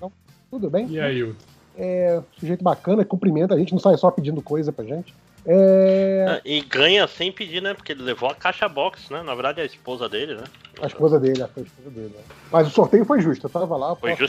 Tudo 0.50 0.70
bem? 0.70 0.88
E 0.88 0.98
aí, 0.98 1.22
Ultra? 1.22 1.46
É, 1.76 2.22
sujeito 2.38 2.64
bacana, 2.64 3.04
cumprimenta, 3.04 3.54
a 3.54 3.58
gente 3.58 3.72
não 3.72 3.78
sai 3.78 3.96
só 3.96 4.10
pedindo 4.10 4.40
coisa 4.40 4.72
pra 4.72 4.84
gente. 4.84 5.14
É, 5.50 6.26
Ah, 6.28 6.40
E 6.44 6.60
ganha 6.60 7.06
sem 7.08 7.32
pedir, 7.32 7.62
né? 7.62 7.72
Porque 7.72 7.92
ele 7.92 8.02
levou 8.02 8.28
a 8.28 8.34
caixa 8.34 8.68
box, 8.68 9.10
né? 9.10 9.22
Na 9.22 9.34
verdade, 9.34 9.60
é 9.60 9.62
a 9.62 9.66
esposa 9.66 10.08
dele, 10.08 10.34
né? 10.34 10.44
a 10.80 10.86
esposa 10.86 11.18
dele, 11.18 11.42
a 11.42 11.46
esposa 11.60 11.90
dele. 11.90 12.12
né? 12.14 12.22
Mas 12.52 12.68
o 12.68 12.70
sorteio 12.70 13.04
foi 13.04 13.20
justo, 13.20 13.46
eu 13.46 13.50
tava 13.50 13.76
lá. 13.76 13.96
Foi 13.96 14.14
que 14.14 14.28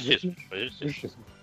Foi. 0.50 0.72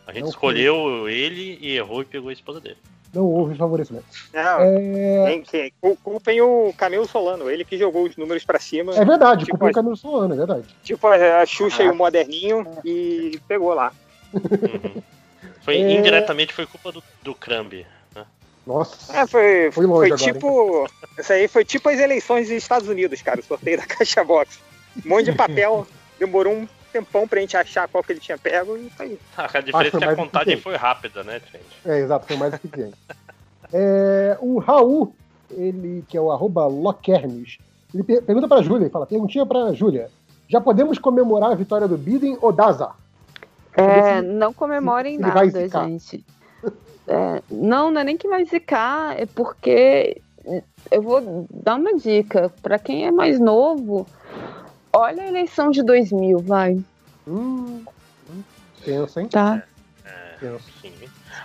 A 0.06 0.12
gente 0.12 0.22
Não 0.22 0.28
escolheu 0.30 1.08
ele 1.08 1.58
e 1.60 1.76
errou 1.76 2.00
e 2.02 2.04
pegou 2.04 2.30
a 2.30 2.32
esposa 2.32 2.60
dele. 2.60 2.78
Não 3.14 3.24
houve 3.24 3.54
favorecimento. 3.54 4.04
Não, 4.32 4.60
É... 4.60 5.26
quem, 5.26 5.42
quem, 5.42 5.72
cu- 5.80 5.96
culpem 6.02 6.40
o 6.40 6.72
Camilo 6.76 7.06
Solano, 7.06 7.48
ele 7.50 7.64
que 7.64 7.78
jogou 7.78 8.04
os 8.04 8.16
números 8.16 8.44
pra 8.44 8.58
cima. 8.58 8.94
É 8.96 9.04
verdade, 9.04 9.44
tipo, 9.44 9.56
culpa 9.58 9.70
o 9.70 9.74
Camilo 9.74 9.96
Solano, 9.96 10.34
é 10.34 10.36
verdade. 10.36 10.64
tipo 10.82 11.06
a 11.06 11.46
Xuxa 11.46 11.82
e 11.82 11.88
o 11.88 11.94
Moderninho 11.94 12.66
e 12.84 13.38
pegou 13.46 13.72
lá. 13.74 13.92
Foi, 15.60 15.76
É. 15.76 15.92
Indiretamente 15.98 16.52
foi 16.52 16.66
culpa 16.66 16.92
do, 16.92 17.02
do 17.22 17.34
Crambi. 17.34 17.86
Nossa. 18.66 19.16
É, 19.16 19.26
foi, 19.26 19.70
Foi 19.70 19.86
longe 19.86 20.08
foi 20.08 20.16
agora, 20.16 20.32
tipo. 20.32 20.88
Isso 21.18 21.32
aí 21.32 21.46
foi 21.48 21.64
tipo 21.64 21.88
as 21.88 21.98
eleições 22.00 22.48
dos 22.48 22.56
Estados 22.56 22.88
Unidos, 22.88 23.22
cara, 23.22 23.40
o 23.40 23.44
sorteio 23.44 23.76
da 23.78 23.86
Caixa 23.86 24.24
Box. 24.24 24.58
Um 25.04 25.08
monte 25.08 25.26
de 25.26 25.32
papel, 25.32 25.86
demorou 26.18 26.52
um 26.52 26.68
tempão 26.92 27.28
pra 27.28 27.40
gente 27.40 27.56
achar 27.56 27.86
qual 27.88 28.02
que 28.02 28.12
ele 28.12 28.20
tinha 28.20 28.36
pego 28.38 28.76
e 28.76 28.90
tá 28.90 29.04
aí. 29.04 29.18
A 29.36 29.60
diferença 29.60 29.96
é 29.96 30.00
que 30.00 30.04
a 30.04 30.16
contagem 30.16 30.60
foi 30.60 30.74
rápida, 30.76 31.22
né, 31.22 31.40
gente? 31.52 31.64
É, 31.84 32.00
exato, 32.00 32.26
foi 32.26 32.36
mais 32.36 32.54
eficiente. 32.54 32.96
É, 33.72 34.36
o 34.40 34.58
Raul, 34.58 35.14
ele 35.50 36.04
que 36.08 36.16
é 36.16 36.20
o 36.20 36.32
arroba 36.32 36.66
Lokernes, 36.66 37.58
ele 37.94 38.02
per- 38.02 38.22
pergunta 38.22 38.48
pra 38.48 38.62
Júlia, 38.62 38.84
ele 38.84 38.90
fala, 38.90 39.06
perguntinha 39.06 39.44
pra 39.46 39.72
Júlia. 39.72 40.10
Já 40.48 40.60
podemos 40.60 40.98
comemorar 40.98 41.52
a 41.52 41.54
vitória 41.54 41.86
do 41.88 41.96
Biden 41.98 42.38
ou 42.40 42.52
Daza? 42.52 42.90
É, 43.76 44.22
não 44.22 44.52
comemorem 44.54 45.18
nada, 45.18 45.44
gente. 45.68 46.24
É, 47.08 47.42
não, 47.50 47.90
não 47.90 48.00
é 48.00 48.04
nem 48.04 48.16
que 48.16 48.28
vai 48.28 48.44
zicar, 48.44 49.18
é 49.20 49.26
porque 49.26 50.20
eu 50.90 51.02
vou 51.02 51.46
dar 51.50 51.76
uma 51.76 51.94
dica. 51.96 52.52
Pra 52.62 52.78
quem 52.78 53.06
é 53.06 53.10
mais 53.12 53.38
novo, 53.38 54.06
olha 54.92 55.22
a 55.22 55.28
eleição 55.28 55.70
de 55.70 55.82
2000, 55.82 56.40
vai. 56.40 56.78
Hum, 57.26 57.84
Pensa, 58.84 59.20
hein? 59.20 59.28
Tá. 59.28 59.62
Pensa. 60.38 60.64
Sim. 60.80 60.92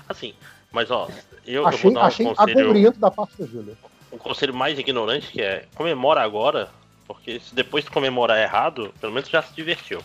Assim, 0.07 0.33
mas 0.71 0.91
ó, 0.91 1.07
eu, 1.45 1.63
eu 1.63 1.67
Achei, 1.67 1.81
vou 1.83 1.93
dar 1.93 2.01
um 2.01 2.05
achei 2.05 2.25
conselho, 2.25 2.91
da 2.93 3.11
parte 3.11 3.37
da 3.39 3.45
Júlia. 3.47 3.75
um 4.11 4.17
conselho 4.17 4.53
mais 4.53 4.77
ignorante 4.77 5.31
que 5.31 5.41
é 5.41 5.65
comemora 5.75 6.21
agora, 6.21 6.69
porque 7.07 7.39
se 7.39 7.55
depois 7.55 7.85
tu 7.85 7.91
comemorar 7.91 8.37
errado, 8.37 8.93
pelo 8.99 9.13
menos 9.13 9.29
já 9.29 9.41
se 9.41 9.53
divertiu. 9.55 9.99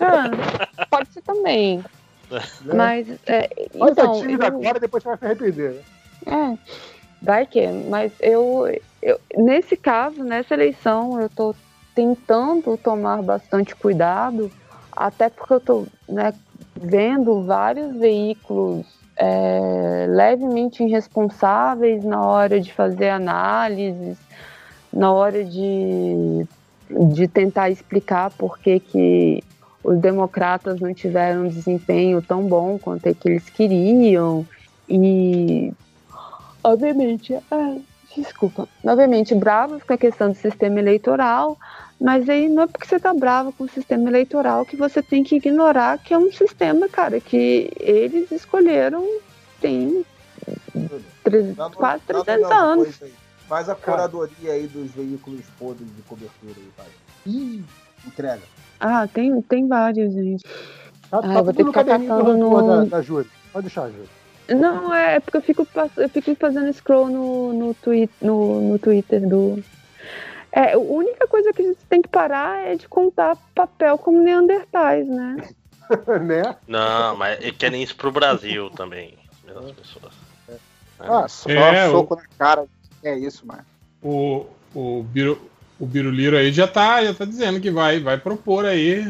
Ah, 0.00 0.86
pode 0.90 1.12
ser 1.12 1.22
também. 1.22 1.84
Mas, 2.64 3.08
é, 3.26 3.48
então, 3.74 4.18
a 4.18 4.20
tímida 4.20 4.46
eu- 4.46 4.48
agora 4.48 4.78
e 4.78 4.80
depois 4.80 5.02
você 5.02 5.08
vai 5.10 5.18
se 5.18 5.24
arrepender. 5.24 5.74
né? 5.74 5.82
É, 6.26 6.58
vai 7.22 7.46
que, 7.46 7.66
mas 7.68 8.12
eu, 8.20 8.64
eu, 9.02 9.20
nesse 9.36 9.76
caso, 9.76 10.22
nessa 10.24 10.54
eleição, 10.54 11.20
eu 11.20 11.28
tô 11.28 11.54
tentando 11.94 12.76
tomar 12.76 13.22
bastante 13.22 13.74
cuidado, 13.76 14.50
até 14.92 15.28
porque 15.28 15.54
eu 15.54 15.60
tô 15.60 15.86
né, 16.08 16.32
vendo 16.76 17.42
vários 17.44 17.96
veículos 17.98 18.86
é, 19.16 20.06
levemente 20.08 20.82
irresponsáveis 20.82 22.02
na 22.04 22.20
hora 22.24 22.60
de 22.60 22.72
fazer 22.72 23.10
análises, 23.10 24.18
na 24.92 25.12
hora 25.12 25.44
de, 25.44 26.46
de 27.12 27.28
tentar 27.28 27.70
explicar 27.70 28.30
por 28.30 28.58
que, 28.58 28.80
que 28.80 29.44
os 29.84 29.98
democratas 30.00 30.80
não 30.80 30.94
tiveram 30.94 31.42
um 31.42 31.48
desempenho 31.48 32.22
tão 32.22 32.42
bom 32.48 32.78
quanto 32.78 33.06
é 33.06 33.14
que 33.14 33.28
eles 33.28 33.48
queriam. 33.50 34.46
E 34.88 35.72
obviamente, 36.62 37.34
ah, 37.50 37.76
desculpa, 38.16 38.66
obviamente 38.82 39.34
bravos 39.34 39.82
com 39.82 39.92
a 39.92 39.98
questão 39.98 40.30
do 40.30 40.36
sistema 40.36 40.78
eleitoral, 40.80 41.58
mas 42.00 42.28
aí 42.28 42.48
não 42.48 42.62
é 42.62 42.66
porque 42.66 42.86
você 42.86 42.98
tá 42.98 43.12
bravo 43.12 43.52
com 43.52 43.64
o 43.64 43.68
sistema 43.68 44.08
eleitoral 44.08 44.64
que 44.64 44.76
você 44.76 45.02
tem 45.02 45.22
que 45.22 45.36
ignorar 45.36 45.98
que 45.98 46.14
é 46.14 46.18
um 46.18 46.32
sistema, 46.32 46.88
cara, 46.88 47.20
que 47.20 47.70
eles 47.78 48.32
escolheram 48.32 49.06
tem 49.60 50.04
tre- 51.22 51.52
Dá 51.52 51.70
quase 51.70 52.02
dá 52.06 52.14
no 52.18 52.24
300 52.24 52.26
Leandro 52.26 52.54
anos. 52.54 53.02
Aí. 53.02 53.12
Faz 53.46 53.68
a 53.68 53.74
curadoria 53.74 54.52
aí 54.52 54.66
dos 54.66 54.90
veículos 54.92 55.42
podres 55.58 55.86
de 55.94 56.02
cobertura 56.02 56.54
aí, 56.56 56.68
vai. 56.76 56.86
Ih, 57.26 57.62
entrega. 58.06 58.53
Ah, 58.86 59.08
tem, 59.08 59.40
tem 59.40 59.66
vários, 59.66 60.12
gente. 60.12 60.42
Tá, 61.10 61.18
Ah, 61.18 61.22
tá 61.22 61.34
eu 61.38 61.44
vou 61.44 61.54
ter 61.54 61.62
que 61.64 61.68
ficar 61.70 61.84
caderninho 61.84 62.12
do 62.12 62.18
caçando 62.24 62.44
rancor 62.44 62.62
no- 62.62 62.84
da, 62.84 62.96
da 62.98 63.02
Júlia. 63.02 63.30
Pode 63.50 63.62
deixar, 63.66 63.88
Júlia. 63.88 64.08
Não, 64.48 64.94
é 64.94 65.20
porque 65.20 65.38
eu 65.38 65.42
fico, 65.42 65.66
eu 65.96 66.08
fico 66.10 66.34
fazendo 66.34 66.70
scroll 66.70 67.08
no, 67.08 67.52
no, 67.54 67.74
twi 67.74 68.10
no, 68.20 68.60
no 68.72 68.78
Twitter 68.78 69.26
do. 69.26 69.64
É, 70.52 70.74
a 70.74 70.78
única 70.78 71.26
coisa 71.26 71.50
que 71.52 71.62
a 71.62 71.64
gente 71.64 71.78
tem 71.88 72.02
que 72.02 72.08
parar 72.08 72.62
é 72.66 72.76
de 72.76 72.86
contar 72.86 73.38
papel 73.54 73.96
como 73.96 74.20
Neandertais, 74.20 75.08
né? 75.08 75.36
né? 76.22 76.56
Não, 76.68 77.16
mas 77.16 77.40
eles 77.40 77.56
querem 77.56 77.82
isso 77.82 77.96
pro 77.96 78.12
Brasil 78.12 78.68
também. 78.70 79.14
as 79.32 79.54
mesmas 79.54 79.72
pessoas. 79.72 80.12
Ah, 81.00 81.26
só 81.26 81.48
É, 81.50 81.90
soco 81.90 82.16
na 82.16 82.22
cara. 82.38 82.66
É 83.02 83.16
isso, 83.18 83.46
mano. 83.46 83.64
O, 84.02 84.46
o, 84.74 85.02
Biru, 85.04 85.40
o 85.78 85.86
Biruliro 85.86 86.36
aí 86.36 86.52
já 86.52 86.66
tá, 86.66 87.04
já 87.04 87.12
tá 87.14 87.24
dizendo 87.24 87.60
que 87.60 87.70
vai, 87.70 88.00
vai 88.00 88.16
propor 88.18 88.64
aí, 88.64 89.06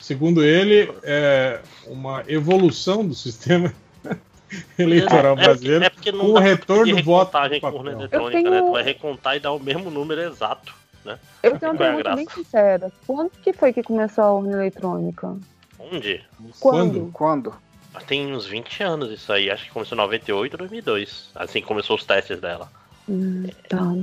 segundo 0.00 0.42
ele, 0.42 0.92
é, 1.02 1.60
uma 1.86 2.24
evolução 2.26 3.06
do 3.06 3.14
sistema 3.14 3.72
eleitoral 4.78 5.36
É- 5.36 5.40
é 5.40 5.44
brasileiro 5.44 5.84
É 5.84 5.90
porque 5.90 6.12
não 6.12 6.20
com 6.20 6.32
o 6.32 6.38
retorno 6.38 6.96
do 6.96 7.02
voto. 7.02 7.36
Eu 7.36 8.30
tenho- 8.30 8.50
né? 8.50 8.62
Tu 8.62 8.72
vai 8.72 8.82
recontar 8.82 9.36
e 9.36 9.40
dar 9.40 9.52
o 9.52 9.60
mesmo 9.60 9.90
número 9.90 10.20
exato, 10.22 10.74
né? 11.04 11.18
Eu 11.42 11.58
tenho 11.58 11.72
uma 11.72 11.84
é 11.84 11.86
pergunta 11.88 12.14
bem 12.16 12.28
sincera. 12.28 12.92
Quando 13.06 13.30
que 13.42 13.52
foi 13.52 13.72
que 13.72 13.82
começou 13.82 14.24
a 14.24 14.32
urna 14.32 14.52
eletrônica? 14.52 15.36
Onde? 15.78 16.24
Quando? 16.58 17.10
Quando? 17.12 17.54
Ah, 17.94 18.00
Tem 18.00 18.32
uns 18.34 18.46
20 18.46 18.82
anos 18.82 19.10
isso 19.10 19.32
aí, 19.32 19.50
acho 19.50 19.64
que 19.64 19.70
começou 19.70 19.96
em 19.96 20.00
98 20.00 20.52
ou 20.54 20.58
2002. 20.58 21.30
Assim 21.34 21.60
começou 21.60 21.96
os 21.96 22.04
testes 22.04 22.40
dela. 22.40 22.70
Hum, 23.08 23.46
tá. 23.68 23.94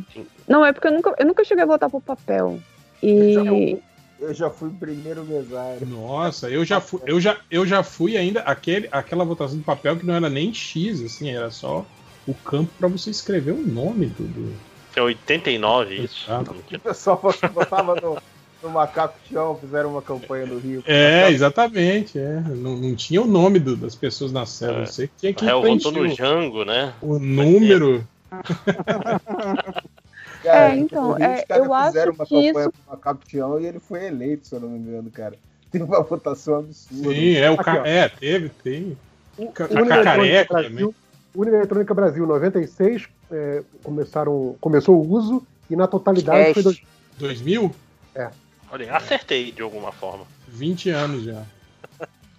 Não, 0.47 0.65
é 0.65 0.73
porque 0.73 0.87
eu 0.87 0.93
nunca, 0.93 1.13
eu 1.17 1.25
nunca 1.25 1.43
cheguei 1.43 1.63
a 1.63 1.67
votar 1.67 1.89
por 1.89 2.01
papel. 2.01 2.59
E. 3.03 3.77
Eu 4.17 4.33
já 4.33 4.49
fui 4.49 4.69
primeiro 4.69 5.25
mesário. 5.25 5.85
Nossa, 5.85 6.49
eu 6.49 6.63
já 6.63 6.79
fui, 6.79 7.01
eu 7.05 7.19
já, 7.19 7.37
eu 7.51 7.65
já 7.65 7.83
fui 7.83 8.15
ainda 8.15 8.39
aquele, 8.41 8.87
aquela 8.89 9.25
votação 9.25 9.57
de 9.57 9.63
papel 9.63 9.97
que 9.97 10.05
não 10.05 10.15
era 10.15 10.29
nem 10.29 10.53
X, 10.53 11.03
assim, 11.03 11.29
era 11.29 11.51
só 11.51 11.85
o 12.25 12.33
campo 12.33 12.71
para 12.79 12.87
você 12.87 13.09
escrever 13.09 13.51
o 13.51 13.61
nome 13.67 14.07
do. 14.07 14.23
do... 14.23 14.55
É 14.95 15.01
89 15.01 15.95
isso. 15.95 16.31
O 16.31 16.79
pessoal 16.79 17.21
botava 17.53 17.95
no, 17.95 18.17
no 18.63 18.69
macaco 18.69 19.19
chão, 19.29 19.59
fizeram 19.61 19.91
uma 19.91 20.01
campanha 20.01 20.45
no 20.45 20.57
Rio. 20.59 20.81
É, 20.87 21.29
exatamente, 21.29 22.17
é. 22.17 22.39
Não, 22.39 22.77
não 22.77 22.95
tinha 22.95 23.21
o 23.21 23.27
nome 23.27 23.59
do- 23.59 23.75
das 23.75 23.95
pessoas 23.95 24.31
na 24.31 24.45
cela, 24.45 24.83
É. 24.83 24.85
tinha 24.85 25.31
O 25.33 25.35
que 25.35 25.45
réu 25.45 25.61
votou 25.61 25.91
no 25.91 26.03
o- 26.05 26.15
Jango, 26.15 26.63
né? 26.63 26.93
o 27.01 27.19
número. 27.19 28.07
Cara, 30.43 30.75
É, 30.75 30.77
então, 30.77 31.17
é, 31.17 31.39
os 31.39 31.43
caras 31.45 31.65
eu 31.65 31.73
acho 31.73 31.87
fizeram 31.87 32.13
uma 32.13 32.25
que 32.25 32.29
campanha 32.47 32.67
isso- 32.69 32.97
pro 32.97 33.19
chão 33.29 33.59
e 33.59 33.65
ele 33.65 33.79
foi 33.79 34.05
eleito, 34.05 34.47
se 34.47 34.55
eu 34.55 34.59
não 34.59 34.69
me 34.69 34.77
engano, 34.79 35.09
cara. 35.09 35.35
Teve 35.71 35.83
uma 35.83 36.01
votação 36.03 36.59
absurda. 36.59 37.09
Sim, 37.09 37.35
é 37.35 37.49
o 37.49 37.53
Aqui, 37.55 37.63
ca... 37.63 37.87
é, 37.87 38.07
teve, 38.09 38.49
tem. 38.49 38.97
O 39.37 39.51
ca- 39.51 39.65
Urna 39.65 39.97
cacareco 39.97 40.21
Eletrônica 40.25 40.45
também. 40.53 40.69
Brasil, 40.69 40.95
Urna 41.35 41.51
Eletrônica 41.57 41.93
Brasil 41.93 42.25
96 42.27 43.07
é, 43.31 43.63
começaram, 43.83 44.55
começou 44.61 44.95
o 44.95 45.09
uso 45.11 45.45
e 45.69 45.75
na 45.75 45.87
totalidade 45.87 46.53
foi 46.53 46.63
dois, 46.63 46.81
2000? 47.17 47.75
É. 48.13 48.29
Olha, 48.71 48.95
acertei 48.95 49.51
de 49.51 49.61
alguma 49.61 49.91
forma. 49.91 50.25
20 50.47 50.89
anos 50.89 51.23
já. 51.23 51.43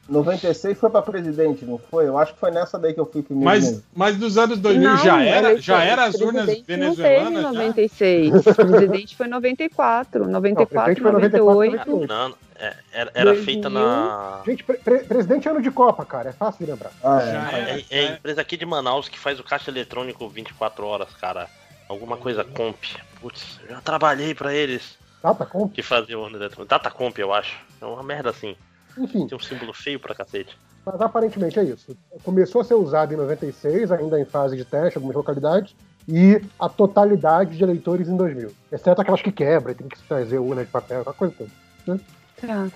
96 0.08 0.78
foi 0.78 0.88
pra 0.90 1.02
presidente, 1.02 1.64
não 1.64 1.78
foi? 1.78 2.06
Eu 2.06 2.16
acho 2.16 2.34
que 2.34 2.40
foi 2.40 2.50
nessa 2.50 2.78
daí 2.78 2.94
que 2.94 3.00
eu 3.00 3.06
fui 3.06 3.22
primeiro. 3.22 3.44
Mas, 3.44 3.64
mesmo. 3.64 3.82
mas 3.94 4.16
dos 4.16 4.38
anos 4.38 4.58
2000 4.58 4.88
Não, 4.90 4.96
já 4.98 5.22
era, 5.22 5.58
já 5.60 5.82
era 5.82 6.04
as 6.04 6.14
urnas 6.16 6.44
presidente 6.44 6.76
Não 6.78 6.94
teve 6.94 7.08
venezuelanas? 7.08 7.38
em 7.38 7.42
já? 7.42 7.52
96. 7.52 8.34
O 8.46 8.54
presidente 8.54 9.16
foi 9.16 9.26
em 9.26 9.30
94. 9.30 10.28
94, 10.28 10.66
presidente 10.66 11.00
foi 11.02 11.10
em 11.10 11.14
94, 11.14 11.90
98. 11.90 12.06
Não, 12.08 12.34
é- 12.58 12.74
era, 12.92 13.10
era 13.14 13.24
2000. 13.32 13.44
feita 13.44 13.68
na. 13.70 14.42
Gente, 14.46 14.64
pre- 14.64 14.78
pre- 14.78 15.04
presidente 15.04 15.48
é 15.48 15.50
ano 15.50 15.60
de 15.62 15.70
Copa, 15.70 16.04
cara. 16.04 16.30
É 16.30 16.32
fácil 16.32 16.64
de 16.64 16.70
lembrar. 16.70 16.90
Ah, 17.02 17.20
É, 17.20 17.84
é 17.90 18.08
a 18.08 18.12
empresa 18.12 18.40
aqui 18.40 18.56
de 18.56 18.64
Manaus 18.64 19.08
que 19.08 19.18
faz 19.18 19.40
o 19.40 19.44
caixa 19.44 19.70
eletrônico 19.70 20.28
24 20.28 20.86
horas, 20.86 21.08
cara. 21.20 21.48
Alguma 21.88 22.16
coisa 22.16 22.42
comp. 22.44 22.76
Putz, 23.20 23.60
eu 23.64 23.74
já 23.74 23.80
trabalhei 23.80 24.34
pra 24.34 24.54
eles. 24.54 24.96
Datacomp? 25.22 25.72
Que 25.72 25.82
fazia 25.82 26.18
urna 26.18 26.36
eletrônica. 26.36 26.68
Datacomp, 26.74 27.18
eu 27.18 27.32
acho. 27.32 27.56
É 27.80 27.84
uma 27.86 28.02
merda 28.02 28.30
assim. 28.30 28.56
Enfim. 28.98 29.26
Tem 29.26 29.36
um 29.36 29.40
símbolo 29.40 29.72
feio 29.72 30.00
pra 30.00 30.14
cacete. 30.14 30.56
Mas 30.84 31.00
aparentemente 31.00 31.58
é 31.58 31.64
isso. 31.64 31.96
Começou 32.22 32.60
a 32.60 32.64
ser 32.64 32.74
usado 32.74 33.12
em 33.12 33.16
96, 33.16 33.90
ainda 33.90 34.20
em 34.20 34.24
fase 34.24 34.56
de 34.56 34.64
teste, 34.64 34.96
em 34.96 34.98
algumas 34.98 35.16
localidades, 35.16 35.74
e 36.08 36.40
a 36.58 36.68
totalidade 36.68 37.56
de 37.56 37.62
eleitores 37.64 38.08
em 38.08 38.16
2000. 38.16 38.52
Exceto 38.70 39.00
aquelas 39.00 39.20
que 39.20 39.32
quebram, 39.32 39.72
e 39.72 39.74
tem 39.74 39.88
que 39.88 39.98
trazer 40.04 40.38
urna 40.38 40.64
de 40.64 40.70
papel, 40.70 41.00
aquela 41.00 41.14
coisa 41.14 41.34
toda. 41.36 41.50
Né? 41.86 42.00
Tá. 42.40 42.68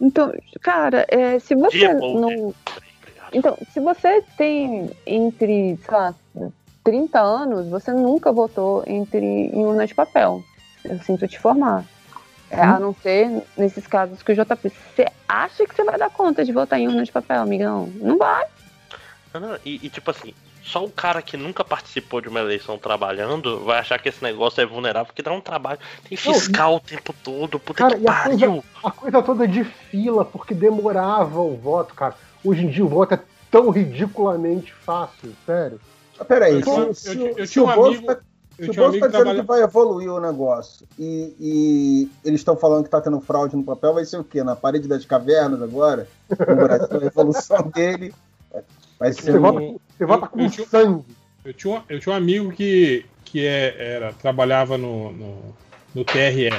Então, 0.00 0.32
cara, 0.60 1.06
é, 1.08 1.38
se 1.38 1.54
você 1.54 1.78
Dia 1.78 1.94
não. 1.94 2.54
Então, 3.32 3.56
se 3.72 3.80
você 3.80 4.22
tem 4.36 4.90
entre, 5.06 5.76
sei 5.76 5.94
lá, 5.94 6.14
30 6.84 7.20
anos, 7.20 7.68
você 7.68 7.92
nunca 7.92 8.32
votou 8.32 8.82
entre 8.86 9.24
em 9.24 9.64
urna 9.64 9.86
de 9.86 9.94
papel. 9.94 10.42
Eu 10.84 10.98
sinto 11.00 11.26
te 11.26 11.36
informar. 11.36 11.84
É, 12.50 12.60
A 12.60 12.78
não 12.78 12.94
ser 12.94 13.42
nesses 13.56 13.86
casos 13.86 14.22
que 14.22 14.32
o 14.32 14.34
JP. 14.34 14.70
Você 14.94 15.06
acha 15.28 15.66
que 15.66 15.74
você 15.74 15.82
vai 15.84 15.98
dar 15.98 16.10
conta 16.10 16.44
de 16.44 16.52
votar 16.52 16.78
em 16.78 16.86
urna 16.88 17.02
de 17.04 17.10
papel, 17.12 17.42
amigão? 17.42 17.90
Não 17.96 18.16
vai. 18.18 18.44
Não, 19.34 19.40
não, 19.40 19.58
e, 19.64 19.80
e, 19.86 19.90
tipo 19.90 20.10
assim, 20.10 20.32
só 20.62 20.84
o 20.84 20.90
cara 20.90 21.20
que 21.20 21.36
nunca 21.36 21.64
participou 21.64 22.20
de 22.20 22.28
uma 22.28 22.40
eleição 22.40 22.78
trabalhando 22.78 23.60
vai 23.64 23.78
achar 23.80 23.98
que 24.00 24.08
esse 24.08 24.22
negócio 24.22 24.60
é 24.60 24.66
vulnerável, 24.66 25.06
porque 25.06 25.22
dá 25.22 25.32
um 25.32 25.40
trabalho. 25.40 25.78
Tem 26.08 26.16
fiscal 26.16 26.76
o 26.76 26.80
tempo 26.80 27.12
todo, 27.22 27.58
puta 27.58 27.78
Cara, 27.84 27.96
que 27.96 28.04
e 28.04 28.08
a 28.08 28.12
pariu. 28.12 28.38
coisa, 28.38 28.64
a 28.84 28.90
coisa 28.90 29.22
toda 29.22 29.46
de 29.48 29.64
fila, 29.64 30.24
porque 30.24 30.54
demorava 30.54 31.40
o 31.40 31.56
voto, 31.56 31.94
cara. 31.94 32.14
Hoje 32.44 32.64
em 32.64 32.68
dia 32.70 32.84
o 32.84 32.88
voto 32.88 33.14
é 33.14 33.20
tão 33.50 33.70
ridiculamente 33.70 34.72
fácil, 34.72 35.34
sério. 35.44 35.80
Peraí, 36.26 36.54
Eu- 36.60 36.62
se, 36.64 36.70
eu- 36.80 36.94
se- 36.94 37.20
eu- 37.38 37.46
se 37.46 37.52
tinha 37.52 37.64
o 37.64 37.68
um 37.68 37.70
amigo- 37.70 38.06
tá, 38.06 38.20
eu 38.58 38.64
se 38.64 38.70
o 38.70 38.72
tinha 38.72 38.82
um 38.84 38.90
Bolso 38.90 38.98
amigo 38.98 39.00
tá 39.00 39.06
que 39.06 39.12
dizendo 39.12 39.24
trabalha- 39.24 39.40
que 39.42 39.46
vai 39.46 39.62
evoluir 39.62 40.10
o 40.12 40.20
negócio 40.20 40.86
e, 40.98 41.34
e 41.40 42.08
eles 42.24 42.40
estão 42.40 42.56
falando 42.56 42.84
que 42.84 42.90
tá 42.90 43.00
tendo 43.00 43.20
fraude 43.20 43.54
no 43.56 43.62
papel, 43.64 43.94
vai 43.94 44.04
ser 44.04 44.18
o 44.18 44.24
quê? 44.24 44.42
Na 44.42 44.56
parede 44.56 44.88
das 44.88 45.04
cavernas 45.04 45.60
agora? 45.62 46.08
No 46.30 46.56
Brasil, 46.56 46.88
a 47.02 47.04
evolução 47.06 47.70
dele 47.74 48.12
vai 48.98 49.12
ser 49.12 49.22
Você 49.32 49.38
um- 49.38 49.40
vota, 49.42 49.58
com- 49.60 49.80
você 49.98 50.04
vota 50.06 50.26
com 50.28 50.48
sangue. 50.50 51.04
Eu 51.44 51.54
tinha, 51.54 51.74
um- 51.78 51.82
eu 51.88 52.00
tinha 52.00 52.12
um 52.12 52.16
amigo 52.16 52.50
que, 52.52 53.04
que 53.24 53.44
é, 53.46 53.74
era, 53.96 54.12
trabalhava 54.14 54.76
no, 54.78 55.12
no, 55.12 55.36
no 55.94 56.04
TRE. 56.04 56.50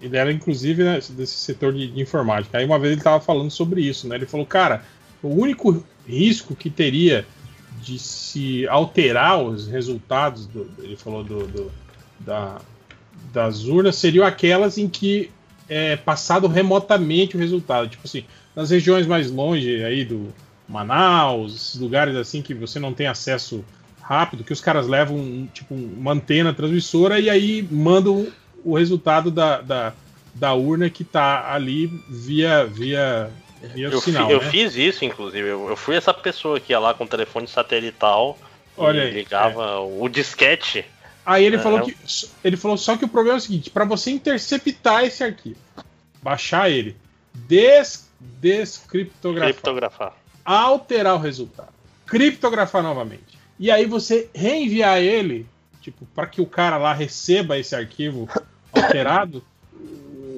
Ele 0.00 0.16
era, 0.16 0.30
inclusive, 0.30 0.84
né, 0.84 1.00
desse 1.10 1.34
setor 1.38 1.72
de, 1.72 1.88
de 1.90 2.00
informática. 2.00 2.58
Aí 2.58 2.64
uma 2.64 2.78
vez 2.78 2.92
ele 2.92 3.00
estava 3.00 3.18
falando 3.20 3.50
sobre 3.50 3.80
isso, 3.80 4.06
né? 4.06 4.14
Ele 4.14 4.26
falou, 4.26 4.46
cara, 4.46 4.82
o 5.20 5.28
único 5.28 5.82
risco 6.06 6.54
que 6.54 6.70
teria 6.70 7.26
de 7.82 7.98
se 7.98 8.66
alterar 8.68 9.42
os 9.42 9.66
resultados, 9.66 10.46
do, 10.46 10.68
ele 10.78 10.96
falou, 10.96 11.22
do, 11.24 11.46
do- 11.46 11.72
da, 12.20 12.60
das 13.32 13.64
urnas, 13.64 13.96
seriam 13.96 14.24
aquelas 14.26 14.76
em 14.78 14.88
que 14.88 15.30
é 15.68 15.96
passado 15.96 16.46
remotamente 16.48 17.36
o 17.36 17.38
resultado. 17.40 17.88
Tipo 17.88 18.02
assim, 18.06 18.24
nas 18.56 18.70
regiões 18.70 19.06
mais 19.06 19.30
longe 19.30 19.84
aí 19.84 20.04
do 20.04 20.32
Manaus, 20.68 21.54
esses 21.54 21.80
lugares 21.80 22.16
assim 22.16 22.42
que 22.42 22.54
você 22.54 22.78
não 22.78 22.92
tem 22.92 23.06
acesso 23.06 23.64
rápido, 24.00 24.42
que 24.44 24.52
os 24.52 24.60
caras 24.60 24.86
levam 24.86 25.48
tipo 25.52 25.74
uma 25.74 26.12
antena 26.12 26.52
transmissora 26.54 27.20
e 27.20 27.28
aí 27.30 27.66
mandam 27.70 28.26
o 28.64 28.76
resultado 28.76 29.30
da, 29.30 29.60
da, 29.60 29.92
da 30.34 30.54
urna 30.54 30.88
que 30.90 31.04
tá 31.04 31.52
ali 31.52 31.86
via 32.08 32.64
via 32.66 33.30
Eu, 33.74 34.00
fi- 34.00 34.12
sinal. 34.12 34.30
eu 34.30 34.40
né? 34.40 34.50
fiz 34.50 34.76
isso, 34.76 35.04
inclusive. 35.04 35.46
Eu, 35.48 35.68
eu 35.68 35.76
fui 35.76 35.96
essa 35.96 36.14
pessoa 36.14 36.60
que 36.60 36.72
ia 36.72 36.78
lá 36.78 36.94
com 36.94 37.04
o 37.04 37.08
telefone 37.08 37.46
satelital 37.48 38.38
Olha 38.76 39.02
aí, 39.02 39.10
ligava 39.10 39.80
o 39.80 40.08
disquete. 40.08 40.84
Aí 41.26 41.44
ele 41.44 41.56
É, 41.56 41.58
falou 41.58 41.80
eu- 41.80 41.84
que 41.86 41.96
ele 42.44 42.56
falou 42.56 42.76
só 42.76 42.96
que 42.96 43.04
o 43.04 43.08
problema 43.08 43.36
é 43.36 43.40
o 43.40 43.42
seguinte, 43.42 43.68
para 43.70 43.84
você 43.84 44.10
interceptar 44.10 45.04
esse 45.04 45.22
arquivo, 45.24 45.58
baixar 46.22 46.70
ele, 46.70 46.96
des, 47.34 48.08
descriptografar, 48.20 49.52
Criptografar. 49.52 50.16
alterar 50.44 51.14
o 51.16 51.18
resultado, 51.18 51.72
criptografar 52.06 52.82
novamente. 52.82 53.36
E 53.58 53.70
aí 53.70 53.84
você 53.86 54.30
reenviar 54.34 54.98
ele, 54.98 55.46
tipo, 55.82 56.06
para 56.14 56.26
que 56.26 56.40
o 56.40 56.46
cara 56.46 56.76
lá 56.78 56.92
receba 56.94 57.58
esse 57.58 57.74
arquivo 57.74 58.28
alterado, 58.72 59.42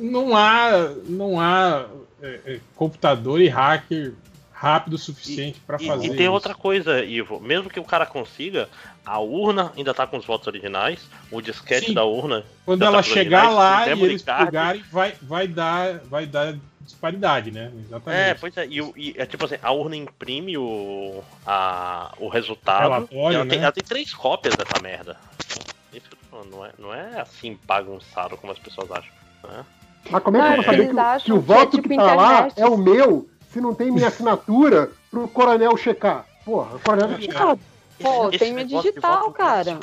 não 0.00 0.34
há 0.36 0.92
não 1.06 1.38
há 1.38 1.86
é, 2.22 2.40
é, 2.46 2.60
computador 2.74 3.40
e 3.40 3.48
hacker 3.48 4.14
rápido 4.52 4.94
o 4.94 4.98
suficiente 4.98 5.58
para 5.66 5.78
fazer 5.78 6.06
e 6.06 6.10
tem 6.10 6.26
isso. 6.26 6.32
outra 6.32 6.54
coisa, 6.54 7.02
Ivo. 7.02 7.40
Mesmo 7.40 7.70
que 7.70 7.80
o 7.80 7.84
cara 7.84 8.04
consiga, 8.04 8.68
a 9.06 9.18
urna 9.18 9.72
ainda 9.74 9.94
tá 9.94 10.06
com 10.06 10.18
os 10.18 10.26
votos 10.26 10.46
originais, 10.46 11.08
o 11.30 11.40
disquete 11.40 11.86
Sim. 11.86 11.94
da 11.94 12.04
urna. 12.04 12.44
Quando 12.66 12.82
ainda 12.82 12.94
ela 12.94 13.02
tá 13.02 13.02
chegar 13.02 13.46
originais, 13.46 13.56
lá 13.56 13.88
e 13.88 14.02
eles 14.04 14.22
card- 14.22 14.84
vai, 14.90 15.14
vai, 15.22 15.48
dar, 15.48 15.98
vai 16.00 16.26
dar 16.26 16.54
disparidade, 16.80 17.50
né? 17.50 17.72
Exatamente. 17.86 18.20
É, 18.20 18.34
pois 18.34 18.56
é, 18.58 18.66
e, 18.66 18.92
e 18.96 19.14
é 19.16 19.24
tipo 19.24 19.46
assim, 19.46 19.56
a 19.62 19.72
urna 19.72 19.96
imprime 19.96 20.58
o, 20.58 21.22
a, 21.46 22.12
o 22.18 22.28
resultado. 22.28 22.82
Relatório, 22.82 23.36
ela, 23.36 23.46
tem, 23.46 23.58
né? 23.58 23.64
ela 23.64 23.72
tem 23.72 23.84
três 23.84 24.12
cópias 24.12 24.54
dessa 24.56 24.78
merda. 24.82 25.16
Isso 25.90 26.06
que 26.06 26.14
eu 26.14 26.18
tô 26.18 26.36
falando, 26.36 26.50
não 26.50 26.66
é, 26.66 26.70
não 26.78 26.94
é 26.94 27.20
assim 27.20 27.58
bagunçado 27.64 28.36
como 28.36 28.52
as 28.52 28.58
pessoas 28.58 28.90
acham. 28.90 29.10
Né? 29.44 29.64
Mas 30.08 30.22
como 30.22 30.36
é 30.36 30.40
que 30.40 30.46
eu 30.46 30.54
vou 30.56 30.64
saber 30.64 30.88
que, 30.88 30.94
o- 30.94 30.96
que 31.24 31.32
o 31.32 31.42
que 31.42 31.52
é 31.52 31.54
voto 31.56 31.70
que, 31.82 31.88
tipo 31.88 31.96
tá 31.96 32.14
lá 32.14 32.48
é 32.56 32.66
o 32.66 32.76
meu 32.76 33.28
se 33.52 33.60
não 33.60 33.74
tem 33.74 33.90
minha 33.90 34.08
assinatura 34.08 34.90
pro 35.10 35.26
coronel 35.28 35.76
checar? 35.76 36.24
Porra, 36.44 36.76
o 36.76 36.80
coronel 36.80 37.08
não 37.08 37.20
checar. 37.20 37.58
Pô, 37.98 38.28
Esse 38.30 38.38
tem 38.38 38.52
minha 38.52 38.64
digital, 38.64 39.30
cara. 39.32 39.78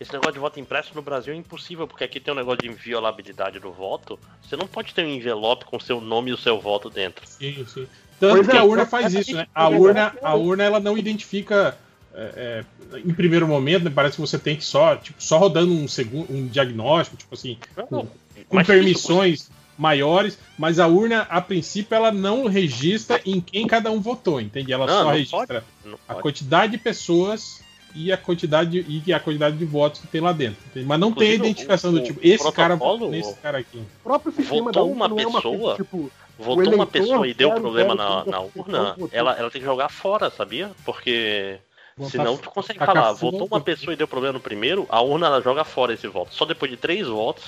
Esse 0.00 0.12
negócio 0.12 0.32
de 0.32 0.38
voto 0.40 0.58
impresso 0.58 0.92
no 0.94 1.02
Brasil 1.02 1.32
é 1.32 1.36
impossível, 1.36 1.86
porque 1.86 2.02
aqui 2.04 2.18
tem 2.18 2.32
um 2.34 2.36
negócio 2.36 2.60
de 2.62 2.68
inviolabilidade 2.68 3.58
do 3.60 3.72
voto. 3.72 4.18
Você 4.42 4.56
não 4.56 4.66
pode 4.66 4.92
ter 4.94 5.04
um 5.04 5.08
envelope 5.08 5.64
com 5.64 5.78
seu 5.78 6.00
nome 6.00 6.30
e 6.30 6.34
o 6.34 6.36
seu 6.36 6.60
voto 6.60 6.90
dentro. 6.90 7.24
Sim, 7.26 7.64
sim. 7.66 7.86
Tanto 8.18 8.34
Pois 8.36 8.46
que 8.48 8.56
é, 8.56 8.58
a 8.60 8.64
urna 8.64 8.82
então, 8.82 8.90
faz 8.90 9.14
isso, 9.14 9.36
né? 9.36 9.46
A 9.54 9.68
urna, 9.68 10.12
a 10.22 10.34
urna 10.34 10.64
ela 10.64 10.80
não 10.80 10.96
identifica. 10.98 11.76
É, 12.14 12.64
é, 12.92 12.98
em 12.98 13.12
primeiro 13.14 13.46
momento, 13.48 13.84
né, 13.84 13.92
parece 13.94 14.16
que 14.16 14.20
você 14.20 14.38
tem 14.38 14.56
que 14.56 14.64
só, 14.64 14.96
tipo, 14.96 15.22
só 15.22 15.38
rodando 15.38 15.72
um 15.72 15.88
segundo, 15.88 16.32
um 16.32 16.46
diagnóstico, 16.46 17.16
tipo 17.16 17.34
assim, 17.34 17.56
com, 17.88 18.06
com 18.48 18.64
permissões 18.64 19.50
maiores, 19.78 20.38
mas 20.58 20.78
a 20.78 20.86
urna, 20.86 21.26
a 21.30 21.40
princípio, 21.40 21.94
ela 21.94 22.12
não 22.12 22.46
registra 22.46 23.20
em 23.24 23.40
quem 23.40 23.66
cada 23.66 23.90
um 23.90 24.00
votou, 24.00 24.40
entende? 24.40 24.72
Ela 24.72 24.86
Não, 24.86 24.92
só 24.92 25.04
não 25.04 25.10
registra 25.12 25.64
pode, 25.82 25.96
a 26.06 26.12
pode. 26.12 26.22
quantidade 26.22 26.72
de 26.72 26.78
pessoas 26.78 27.62
e 27.94 28.12
a 28.12 28.16
quantidade 28.16 28.86
e 29.06 29.12
a 29.12 29.18
quantidade 29.20 29.56
de 29.56 29.64
votos 29.64 30.00
que 30.00 30.06
tem 30.06 30.20
lá 30.20 30.32
dentro. 30.32 30.58
entende? 30.66 30.86
Mas 30.86 31.00
não 31.00 31.12
tem 31.12 31.28
a 31.30 31.34
Inclusive, 31.34 31.46
identificação 31.50 31.90
o- 31.90 31.94
do 31.94 32.02
tipo, 32.02 32.20
esse 32.22 32.52
cara 32.52 32.76
votou 32.76 33.10
nesse 33.10 33.34
cara 33.36 33.58
aqui. 33.58 33.78
O 33.78 34.02
próprio 34.04 34.32
sistema 34.32 34.70
da 34.72 34.80
Votou 34.80 34.90
urna 34.92 34.94
uma 34.96 35.08
não 35.08 35.18
é 35.18 35.26
uma 35.26 35.42
coisa 35.42 35.58
pessoa, 35.58 35.76
tipo. 35.76 36.12
votou 36.38 36.74
uma 36.74 36.86
pessoa 36.86 37.26
e 37.28 37.34
deu 37.34 37.50
problema 37.52 37.94
na, 37.94 38.24
na 38.24 38.40
urna, 38.40 38.96
ela, 39.10 39.32
ela 39.38 39.50
tem 39.50 39.60
que 39.60 39.66
jogar 39.66 39.88
fora, 39.90 40.30
sabia? 40.30 40.70
Porque 40.84 41.58
Botar- 41.96 42.10
senão 42.10 42.36
tu 42.36 42.50
consegue 42.50 42.78
falar, 42.78 43.12
votou 43.12 43.46
uma 43.46 43.60
pessoa 43.60 43.92
e 43.92 43.96
deu 43.96 44.08
problema 44.08 44.34
no 44.34 44.40
primeiro, 44.40 44.86
a 44.88 45.00
urna 45.00 45.26
ela 45.26 45.40
joga 45.42 45.64
fora 45.64 45.92
esse 45.92 46.06
voto. 46.06 46.34
Só 46.34 46.44
depois 46.44 46.70
de 46.70 46.76
três 46.76 47.06
votos, 47.06 47.44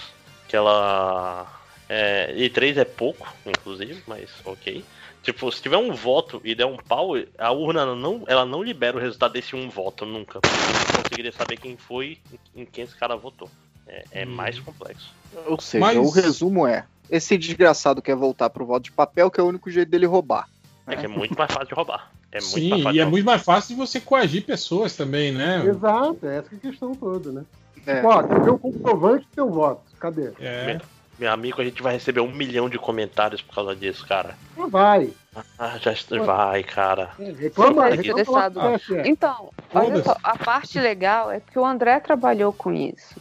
que 0.48 0.56
ela. 0.56 1.46
É, 1.88 2.32
e 2.36 2.48
três 2.48 2.78
é 2.78 2.84
pouco, 2.84 3.26
inclusive, 3.44 4.02
mas 4.06 4.30
ok. 4.44 4.84
Tipo, 5.22 5.50
se 5.50 5.62
tiver 5.62 5.76
um 5.78 5.92
voto 5.92 6.40
e 6.44 6.54
der 6.54 6.66
um 6.66 6.76
pau, 6.76 7.12
a 7.38 7.50
urna 7.52 7.80
ela 7.82 7.96
não, 7.96 8.24
ela 8.26 8.44
não 8.44 8.62
libera 8.62 8.96
o 8.96 9.00
resultado 9.00 9.32
desse 9.32 9.56
um 9.56 9.68
voto 9.70 10.04
nunca. 10.04 10.38
Você 10.44 11.02
conseguiria 11.02 11.32
saber 11.32 11.56
quem 11.58 11.76
foi, 11.76 12.18
em 12.54 12.64
quem 12.66 12.84
esse 12.84 12.94
cara 12.94 13.16
votou. 13.16 13.50
É, 13.86 14.04
é 14.12 14.24
mais 14.24 14.58
complexo. 14.58 15.10
Ou 15.46 15.58
seja, 15.60 15.84
Mas- 15.84 15.96
o 15.98 16.10
resumo 16.10 16.66
é: 16.66 16.84
esse 17.10 17.36
desgraçado 17.38 18.00
quer 18.02 18.16
voltar 18.16 18.50
pro 18.50 18.66
voto 18.66 18.84
de 18.84 18.92
papel, 18.92 19.30
que 19.30 19.40
é 19.40 19.42
o 19.42 19.46
único 19.48 19.70
jeito 19.70 19.90
dele 19.90 20.06
roubar. 20.06 20.48
É 20.86 20.96
que 20.96 21.06
é 21.06 21.08
muito 21.08 21.36
mais 21.36 21.50
fácil 21.50 21.68
de 21.68 21.74
roubar. 21.74 22.10
É 22.34 22.40
muito 22.40 22.50
Sim, 22.50 22.90
e 22.90 22.98
é 22.98 23.04
muito 23.04 23.24
mais 23.24 23.42
fácil 23.42 23.76
de 23.76 23.80
você 23.80 24.00
coagir 24.00 24.44
pessoas 24.44 24.96
também, 24.96 25.30
né? 25.30 25.64
Exato, 25.64 26.18
é 26.24 26.38
essa 26.38 26.48
é 26.52 26.56
a 26.56 26.60
questão 26.60 26.92
toda, 26.92 27.30
né? 27.30 27.44
É. 27.86 27.94
Tipo, 27.96 28.08
ó, 28.08 28.50
o 28.54 28.58
comprovante 28.58 29.24
teu 29.32 29.48
voto? 29.48 29.82
Cadê? 30.00 30.32
É. 30.40 30.80
Meu 31.16 31.30
amigo, 31.30 31.60
a 31.60 31.64
gente 31.64 31.80
vai 31.80 31.92
receber 31.92 32.20
um 32.20 32.32
milhão 32.32 32.68
de 32.68 32.76
comentários 32.76 33.40
por 33.40 33.54
causa 33.54 33.76
disso, 33.76 34.04
cara. 34.04 34.34
Não 34.56 34.68
vai. 34.68 35.12
Ah, 35.56 35.78
já 35.78 35.92
vai, 36.24 36.64
cara. 36.64 37.10
Reclama, 37.38 37.90
Sim, 37.90 37.96
reclama 38.02 38.24
lá 38.28 38.50
pro 38.50 38.78
TSE. 38.78 39.02
Então, 39.04 39.50
olha 39.72 40.02
só, 40.02 40.16
a 40.24 40.36
parte 40.36 40.80
legal 40.80 41.30
é 41.30 41.38
que 41.38 41.56
o 41.56 41.64
André 41.64 42.00
trabalhou 42.00 42.52
com 42.52 42.72
isso. 42.72 43.14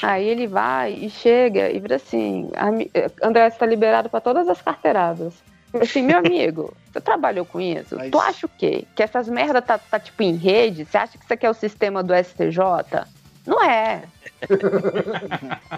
Aí 0.00 0.28
ele 0.28 0.46
vai 0.46 0.92
e 0.94 1.10
chega 1.10 1.70
e 1.70 1.78
vira 1.80 1.96
assim: 1.96 2.48
"Ami- 2.56 2.90
eh, 2.94 3.10
André, 3.20 3.50
você 3.50 3.58
tá 3.58 3.66
liberado 3.66 4.08
para 4.08 4.20
todas 4.20 4.48
as 4.48 4.62
carteiradas. 4.62 5.34
Assim, 5.74 6.02
meu 6.02 6.18
amigo, 6.18 6.74
você 6.92 7.00
trabalhou 7.00 7.44
com 7.44 7.60
isso? 7.60 7.96
Tu 8.10 8.18
acha 8.18 8.46
o 8.46 8.50
quê? 8.58 8.84
Que 8.94 9.02
essas 9.02 9.28
merda 9.28 9.62
tá, 9.62 9.78
tá 9.78 10.00
tipo 10.00 10.22
em 10.22 10.36
rede? 10.36 10.84
Você 10.84 10.98
acha 10.98 11.16
que 11.16 11.24
isso 11.24 11.32
aqui 11.32 11.46
é 11.46 11.50
o 11.50 11.54
sistema 11.54 12.02
do 12.02 12.14
STJ? 12.14 12.58
Não 13.46 13.62
é. 13.62 14.02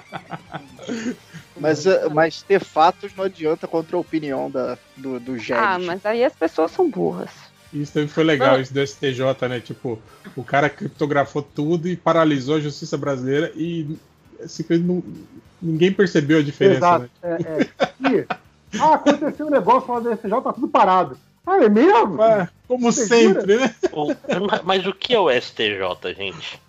Mas, 1.56 1.86
eh, 1.86 2.08
mas 2.08 2.42
ter 2.42 2.60
fatos 2.60 3.14
não 3.14 3.24
adianta 3.24 3.68
contra 3.68 3.96
a 3.96 4.00
opinião 4.00 4.50
da, 4.50 4.76
do, 4.96 5.20
do. 5.20 5.36
Ah, 5.54 5.78
mas 5.78 6.04
aí 6.04 6.24
as 6.24 6.34
pessoas 6.34 6.72
são 6.72 6.90
burras. 6.90 7.30
Isso 7.72 7.92
também 7.92 8.08
foi 8.08 8.24
legal, 8.24 8.60
isso 8.60 8.74
do 8.74 8.80
STJ, 8.80 9.48
né? 9.48 9.60
Tipo, 9.60 9.98
o 10.36 10.44
cara 10.44 10.68
criptografou 10.68 11.42
tudo 11.42 11.88
e 11.88 11.96
paralisou 11.96 12.56
a 12.56 12.60
justiça 12.60 12.98
brasileira 12.98 13.52
e 13.54 13.96
simplesmente 14.46 14.88
não- 14.88 15.02
ninguém 15.60 15.92
percebeu 15.92 16.38
a 16.38 16.42
diferença, 16.42 16.78
Exato. 16.78 17.10
né? 17.22 17.38
É, 17.46 17.62
é. 17.62 17.68
E, 18.00 18.26
ah, 18.80 18.94
aconteceu 18.94 19.46
um 19.46 19.50
negócio 19.50 19.92
lá 19.92 20.00
do 20.00 20.12
STJ, 20.14 20.40
tá 20.42 20.52
tudo 20.52 20.68
parado. 20.68 21.16
Ah, 21.46 21.56
é 21.64 21.68
mesmo? 21.68 22.18
como 22.68 22.92
Você 22.92 23.06
sempre, 23.06 23.56
né? 23.56 23.74
O- 23.92 24.08
mas 24.64 24.86
o 24.86 24.92
que 24.92 25.12
é 25.14 25.18
o 25.18 25.28
STJ, 25.30 26.14
gente? 26.16 26.60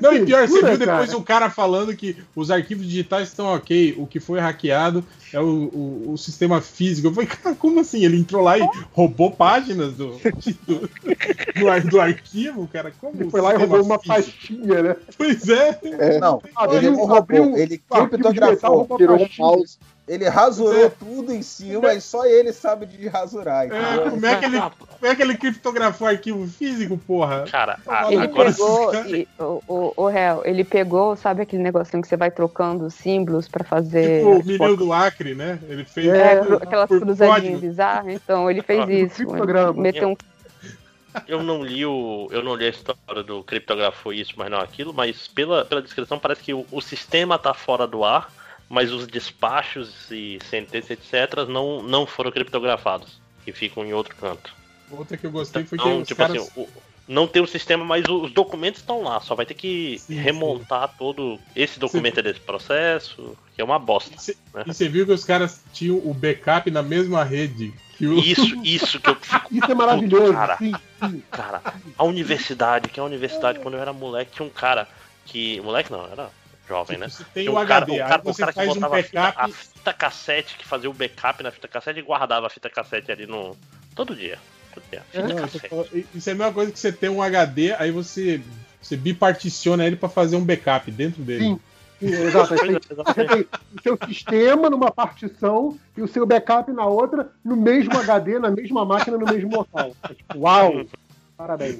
Não, 0.00 0.12
e 0.12 0.24
pior, 0.24 0.46
você 0.46 0.60
viu 0.62 0.78
depois 0.78 1.06
cara? 1.08 1.18
o 1.18 1.22
cara 1.24 1.50
falando 1.50 1.96
que 1.96 2.16
os 2.36 2.50
arquivos 2.52 2.86
digitais 2.86 3.28
estão 3.28 3.46
ok, 3.46 3.96
o 3.98 4.06
que 4.06 4.20
foi 4.20 4.38
hackeado 4.38 5.04
é 5.32 5.40
o, 5.40 5.44
o, 5.44 6.12
o 6.12 6.18
sistema 6.18 6.60
físico. 6.60 7.08
Eu 7.08 7.12
falei, 7.12 7.28
cara, 7.28 7.56
como 7.56 7.80
assim? 7.80 8.04
Ele 8.04 8.16
entrou 8.18 8.42
lá 8.42 8.56
e 8.58 8.68
roubou 8.92 9.32
páginas 9.32 9.94
do, 9.94 10.18
do, 10.66 10.88
do, 10.88 11.88
do 11.90 12.00
arquivo, 12.00 12.68
cara? 12.68 12.92
Como 13.00 13.20
Ele 13.20 13.30
foi 13.30 13.40
lá 13.40 13.54
e 13.54 13.56
roubou 13.58 13.82
uma 13.82 13.98
físico? 13.98 14.22
pastinha, 14.22 14.82
né? 14.82 14.96
Pois 15.16 15.48
é. 15.48 15.80
Não, 16.20 16.40
Abriu- 16.54 16.78
ele 16.78 16.90
não 16.90 17.04
roubou, 17.06 17.40
um 17.42 17.56
ele 17.56 17.78
criptografou, 17.78 18.86
tirou 18.96 19.16
um 19.20 19.28
mouse. 19.36 19.78
Ele 20.12 20.28
rasurou 20.28 20.90
tudo 20.90 21.32
em 21.32 21.40
cima 21.40 21.94
e 21.94 22.00
só 22.00 22.26
ele 22.26 22.52
sabe 22.52 22.84
de 22.84 23.08
rasurar. 23.08 23.66
É, 23.72 24.10
como, 24.10 24.26
é 24.26 24.36
que 24.36 24.44
ele, 24.44 24.60
como 24.60 25.06
é 25.06 25.14
que 25.14 25.22
ele 25.22 25.36
criptografou 25.38 26.06
arquivo 26.06 26.46
físico, 26.46 26.98
porra? 26.98 27.44
Cara, 27.50 27.78
Ele 28.10 28.18
agora 28.22 28.52
pegou, 28.52 28.94
e- 29.08 29.26
o, 29.38 29.62
o, 29.66 29.92
o 30.04 30.06
réu, 30.08 30.42
ele 30.44 30.64
pegou, 30.64 31.16
sabe 31.16 31.42
aquele 31.42 31.62
negocinho 31.62 32.02
que 32.02 32.08
você 32.08 32.16
vai 32.16 32.30
trocando 32.30 32.84
os 32.84 32.94
símbolos 32.94 33.48
pra 33.48 33.64
fazer. 33.64 34.18
Tipo 34.18 34.32
o 34.34 34.44
menino 34.44 34.76
do 34.76 34.92
Acre, 34.92 35.34
né? 35.34 35.58
Ele 35.66 35.84
fez 35.84 36.06
É, 36.12 36.36
cru- 36.36 36.56
aquelas 36.56 36.88
cruzadinhas 36.90 37.60
bizarras, 37.60 38.14
então 38.14 38.50
ele 38.50 38.60
fez 38.62 38.80
Ah, 38.80 38.92
isso. 38.92 39.14
criptograma. 39.14 39.72
Meteu 39.80 40.10
um 40.10 40.16
Eu 41.26 41.42
não 41.42 41.62
li 41.62 41.84
o. 41.84 42.28
Eu 42.30 42.42
não 42.42 42.54
li 42.54 42.66
a 42.66 42.70
história 42.70 43.22
do 43.22 43.42
criptografou 43.44 44.12
isso, 44.12 44.34
mas 44.36 44.50
não 44.50 44.58
aquilo, 44.58 44.92
mas 44.92 45.28
pela, 45.28 45.64
pela 45.64 45.82
descrição 45.82 46.18
parece 46.18 46.42
que 46.42 46.54
o, 46.54 46.66
o 46.70 46.80
sistema 46.80 47.38
tá 47.38 47.52
fora 47.54 47.86
do 47.86 48.02
ar, 48.04 48.30
mas 48.72 48.90
os 48.90 49.06
despachos 49.06 50.10
e 50.10 50.38
sentenças, 50.48 50.90
etc., 50.92 51.46
não, 51.46 51.82
não 51.82 52.06
foram 52.06 52.32
criptografados. 52.32 53.20
E 53.46 53.52
ficam 53.52 53.84
em 53.84 53.92
outro 53.92 54.16
canto. 54.16 54.54
Outra 54.90 55.14
que 55.18 55.26
eu 55.26 55.30
gostei 55.30 55.62
foi 55.66 55.76
que 55.76 55.84
Então, 55.84 56.00
os 56.00 56.08
tipo 56.08 56.18
caras... 56.18 56.38
assim, 56.38 56.50
o- 56.56 56.68
não 57.06 57.26
tem 57.26 57.42
o 57.42 57.46
sistema, 57.46 57.84
mas 57.84 58.08
o- 58.08 58.22
os 58.22 58.32
documentos 58.32 58.80
estão 58.80 59.02
lá. 59.02 59.20
Só 59.20 59.34
vai 59.34 59.44
ter 59.44 59.52
que 59.52 60.00
remontar 60.08 60.88
todo. 60.96 61.38
Esse 61.54 61.78
documento 61.78 62.20
é 62.20 62.22
desse 62.22 62.40
processo, 62.40 63.36
que 63.54 63.60
é 63.60 63.64
uma 63.64 63.78
bosta. 63.78 64.16
né? 64.54 64.64
E 64.66 64.72
você 64.72 64.88
viu 64.88 65.04
que 65.04 65.12
os 65.12 65.24
caras 65.24 65.62
tinham 65.74 65.98
o 65.98 66.14
backup 66.14 66.70
na 66.70 66.82
mesma 66.82 67.22
rede 67.24 67.74
que 67.98 68.06
o... 68.06 68.18
Isso, 68.18 68.56
isso 68.64 68.98
que 68.98 69.10
eu 69.10 69.16
fico. 69.20 69.48
Isso 69.54 69.70
é 69.70 69.74
maravilhoso, 69.74 70.32
cara. 70.32 70.56
sim, 70.56 70.72
sim. 70.98 71.22
Cara, 71.30 71.60
a 71.98 72.04
universidade, 72.04 72.88
que 72.88 72.98
é 72.98 73.02
a 73.02 73.06
universidade, 73.06 73.58
quando 73.58 73.74
eu 73.74 73.80
era 73.82 73.92
moleque, 73.92 74.32
tinha 74.32 74.46
um 74.46 74.50
cara 74.50 74.88
que. 75.26 75.60
Moleque 75.60 75.92
não, 75.92 76.06
era 76.10 76.30
jovem, 76.72 76.96
né? 76.98 77.06
tem 77.34 77.44
Tinha 77.44 77.52
o 77.52 77.62
um 77.62 77.66
cara, 77.66 77.84
HD, 77.84 77.92
o 77.92 77.98
cara, 77.98 78.20
o 78.20 78.24
você 78.24 78.40
cara 78.40 78.52
que 78.52 78.56
faz 78.56 78.68
um 78.70 78.74
botava 78.74 78.98
a 78.98 79.02
fita- 79.02 79.20
backup- 79.20 79.44
a 79.44 79.48
fita 79.54 79.92
cassete, 79.92 80.56
que 80.56 80.66
fazia 80.66 80.88
o 80.90 80.94
backup 80.94 81.42
na 81.42 81.50
fita 81.50 81.68
cassete 81.68 81.98
e 81.98 82.02
guardava 82.02 82.46
a 82.46 82.50
fita 82.50 82.70
cassete 82.70 83.12
ali 83.12 83.26
no. 83.26 83.54
Todo 83.94 84.16
dia. 84.16 84.38
Todo 84.74 84.82
dia. 84.90 85.02
Fita 85.10 85.28
Não, 85.28 85.36
cassete. 85.36 85.58
você 85.60 85.68
fala- 85.68 85.86
Isso 86.14 86.28
é 86.30 86.32
a 86.32 86.36
mesma 86.36 86.52
coisa 86.52 86.72
que 86.72 86.78
você 86.78 86.90
tem 86.92 87.10
um 87.10 87.20
HD, 87.22 87.74
aí 87.74 87.90
você, 87.90 88.40
você 88.80 88.96
biparticiona 88.96 89.86
ele 89.86 89.96
pra 89.96 90.08
fazer 90.08 90.36
um 90.36 90.44
backup 90.44 90.90
dentro 90.90 91.22
dele. 91.22 91.44
Sim. 91.44 91.60
Exato. 92.04 92.56
Tem- 92.56 92.72
Você 93.04 93.24
tem 93.26 93.40
o 93.76 93.82
seu 93.82 93.98
sistema 94.08 94.68
numa 94.68 94.90
partição 94.90 95.78
e 95.96 96.02
o 96.02 96.08
seu 96.08 96.26
backup 96.26 96.72
na 96.72 96.84
outra, 96.86 97.30
no 97.44 97.54
mesmo 97.54 97.96
HD, 97.96 98.38
na 98.40 98.50
mesma 98.50 98.84
máquina, 98.84 99.16
no 99.16 99.26
mesmo 99.26 99.54
local. 99.58 99.94
É 100.10 100.14
tipo, 100.14 100.38
uau! 100.38 100.84
Parabéns. 101.36 101.78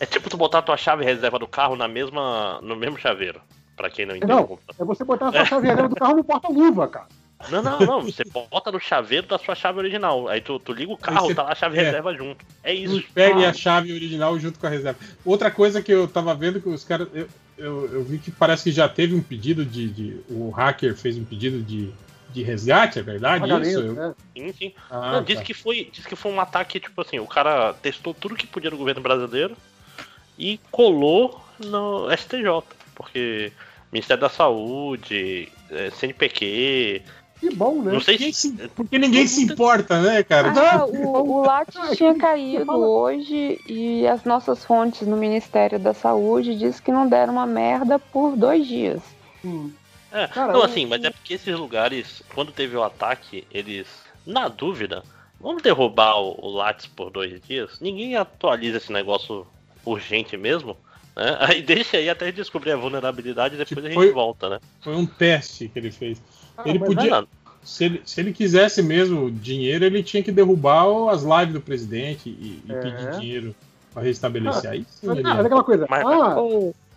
É 0.00 0.06
tipo 0.06 0.28
tu 0.28 0.36
botar 0.36 0.58
a 0.58 0.62
tua 0.62 0.76
chave 0.76 1.04
reserva 1.04 1.38
do 1.38 1.46
carro 1.46 1.76
na 1.76 1.86
mesma, 1.88 2.60
no 2.62 2.74
mesmo 2.76 2.98
chaveiro. 2.98 3.40
Pra 3.76 3.90
quem 3.90 4.06
não 4.06 4.14
entende 4.14 4.32
Não, 4.32 4.58
é 4.78 4.84
você 4.84 5.02
botar 5.04 5.28
a 5.28 5.32
sua 5.32 5.44
chave 5.44 5.66
reserva 5.66 5.88
do 5.88 5.96
carro 5.96 6.16
no 6.16 6.24
porta-luva, 6.24 6.86
cara. 6.88 7.06
Não, 7.50 7.62
não, 7.62 7.78
não. 7.80 8.02
Você 8.02 8.22
bota 8.24 8.70
no 8.72 8.78
chaveiro 8.80 9.26
da 9.26 9.38
sua 9.38 9.54
chave 9.54 9.78
original. 9.78 10.28
Aí 10.28 10.40
tu, 10.40 10.58
tu 10.60 10.72
liga 10.72 10.92
o 10.92 10.96
carro, 10.96 11.26
você- 11.26 11.34
tá 11.34 11.42
lá 11.42 11.52
a 11.52 11.54
chave 11.54 11.76
é. 11.78 11.82
reserva 11.82 12.14
junto. 12.14 12.44
É 12.62 12.72
isso. 12.72 13.02
Pegue 13.12 13.44
Ah. 13.44 13.50
a 13.50 13.52
chave 13.52 13.92
original 13.92 14.38
junto 14.38 14.58
com 14.58 14.66
a 14.66 14.70
reserva. 14.70 14.98
Outra 15.24 15.50
coisa 15.50 15.82
que 15.82 15.92
eu 15.92 16.06
tava 16.08 16.34
vendo 16.34 16.60
que 16.60 16.68
os 16.68 16.84
caras. 16.84 17.08
Eu, 17.12 17.28
eu, 17.58 17.92
eu 17.94 18.04
vi 18.04 18.18
que 18.18 18.30
parece 18.30 18.64
que 18.64 18.72
já 18.72 18.88
teve 18.88 19.14
um 19.14 19.22
pedido 19.22 19.64
de. 19.64 19.88
de- 19.88 20.20
o 20.30 20.50
hacker 20.50 20.96
fez 20.96 21.18
um 21.18 21.24
pedido 21.24 21.60
de, 21.60 21.92
de 22.32 22.42
resgate, 22.42 22.98
é 22.98 23.02
verdade 23.02 23.40
Pagamento, 23.40 23.68
isso? 23.68 23.80
Eu- 23.80 23.92
né? 23.94 24.14
Sim, 24.36 24.52
sim. 24.52 24.72
Ah, 24.90 25.12
Não, 25.12 25.22
disse, 25.24 25.38
tá. 25.40 25.44
que 25.44 25.54
foi, 25.54 25.90
disse 25.92 26.08
que 26.08 26.16
foi 26.16 26.32
um 26.32 26.40
ataque, 26.40 26.78
tipo 26.80 27.00
assim, 27.00 27.18
o 27.18 27.26
cara 27.26 27.74
testou 27.74 28.14
tudo 28.14 28.36
que 28.36 28.46
podia 28.46 28.70
no 28.70 28.76
governo 28.78 29.02
brasileiro 29.02 29.56
e 30.38 30.58
colou 30.70 31.40
no 31.58 32.08
STJ. 32.16 32.62
Porque 32.94 33.52
Ministério 33.92 34.20
da 34.20 34.28
Saúde, 34.28 35.48
eh, 35.70 35.90
CNPq. 35.90 37.02
Que 37.40 37.54
bom, 37.54 37.82
né? 37.82 37.92
Não 37.92 38.00
sei 38.00 38.32
se. 38.32 38.52
Porque 38.74 38.98
ninguém 38.98 39.26
se 39.26 39.42
importa, 39.42 40.00
né, 40.00 40.22
cara? 40.22 40.52
Ah, 40.56 40.86
o, 40.86 41.42
o 41.42 41.46
tinha 41.94 42.14
caído 42.14 42.72
hoje 42.72 43.60
e 43.68 44.06
as 44.06 44.24
nossas 44.24 44.64
fontes 44.64 45.06
no 45.06 45.16
Ministério 45.16 45.78
da 45.78 45.92
Saúde 45.92 46.56
diz 46.56 46.80
que 46.80 46.90
não 46.90 47.08
deram 47.08 47.34
uma 47.34 47.46
merda 47.46 47.98
por 47.98 48.36
dois 48.36 48.66
dias. 48.66 49.00
É, 50.10 50.26
Cara, 50.28 50.52
não, 50.52 50.62
assim, 50.62 50.86
mas 50.86 51.04
é 51.04 51.10
porque 51.10 51.34
esses 51.34 51.54
lugares, 51.54 52.22
quando 52.34 52.52
teve 52.52 52.76
o 52.76 52.82
ataque, 52.82 53.46
eles 53.50 53.86
Na 54.26 54.48
dúvida, 54.48 55.02
vamos 55.38 55.62
derrubar 55.62 56.16
o, 56.16 56.38
o 56.40 56.48
Lattes 56.50 56.86
por 56.86 57.10
dois 57.10 57.40
dias? 57.42 57.78
Ninguém 57.80 58.16
atualiza 58.16 58.78
esse 58.78 58.92
negócio 58.92 59.46
urgente 59.84 60.36
mesmo? 60.36 60.76
Né? 61.16 61.36
Aí 61.40 61.62
deixa 61.62 61.96
aí 61.96 62.08
até 62.10 62.32
descobrir 62.32 62.72
a 62.72 62.76
vulnerabilidade 62.76 63.54
e 63.54 63.58
depois 63.58 63.84
a 63.84 63.88
gente 63.88 63.94
foi- 63.94 64.10
volta, 64.12 64.48
né? 64.48 64.60
Foi 64.80 64.94
um 64.94 65.06
teste 65.06 65.68
que 65.68 65.78
ele 65.78 65.90
fez. 65.90 66.20
Ah, 66.56 66.62
ele 66.66 66.78
podia. 66.78 67.24
Se 67.62 67.84
ele, 67.84 68.02
se 68.04 68.20
ele 68.20 68.32
quisesse 68.32 68.82
mesmo 68.82 69.30
dinheiro, 69.30 69.84
ele 69.84 70.02
tinha 70.02 70.22
que 70.22 70.30
derrubar 70.30 70.84
as 71.10 71.22
lives 71.22 71.54
do 71.54 71.60
presidente 71.60 72.28
e, 72.28 72.62
e 72.66 72.72
É. 72.72 72.80
pedir 72.80 73.10
dinheiro 73.20 73.54
para 73.92 74.02
restabelecer. 74.02 74.70
Aí 74.70 74.84
sim, 74.88 75.06
Mas, 75.06 75.18
ele- 75.18 75.28
mas 75.28 75.38
é 75.38 75.46
aquela 75.46 75.64
coisa. 75.64 75.86
Mas- 75.88 76.04
ah, 76.04 76.36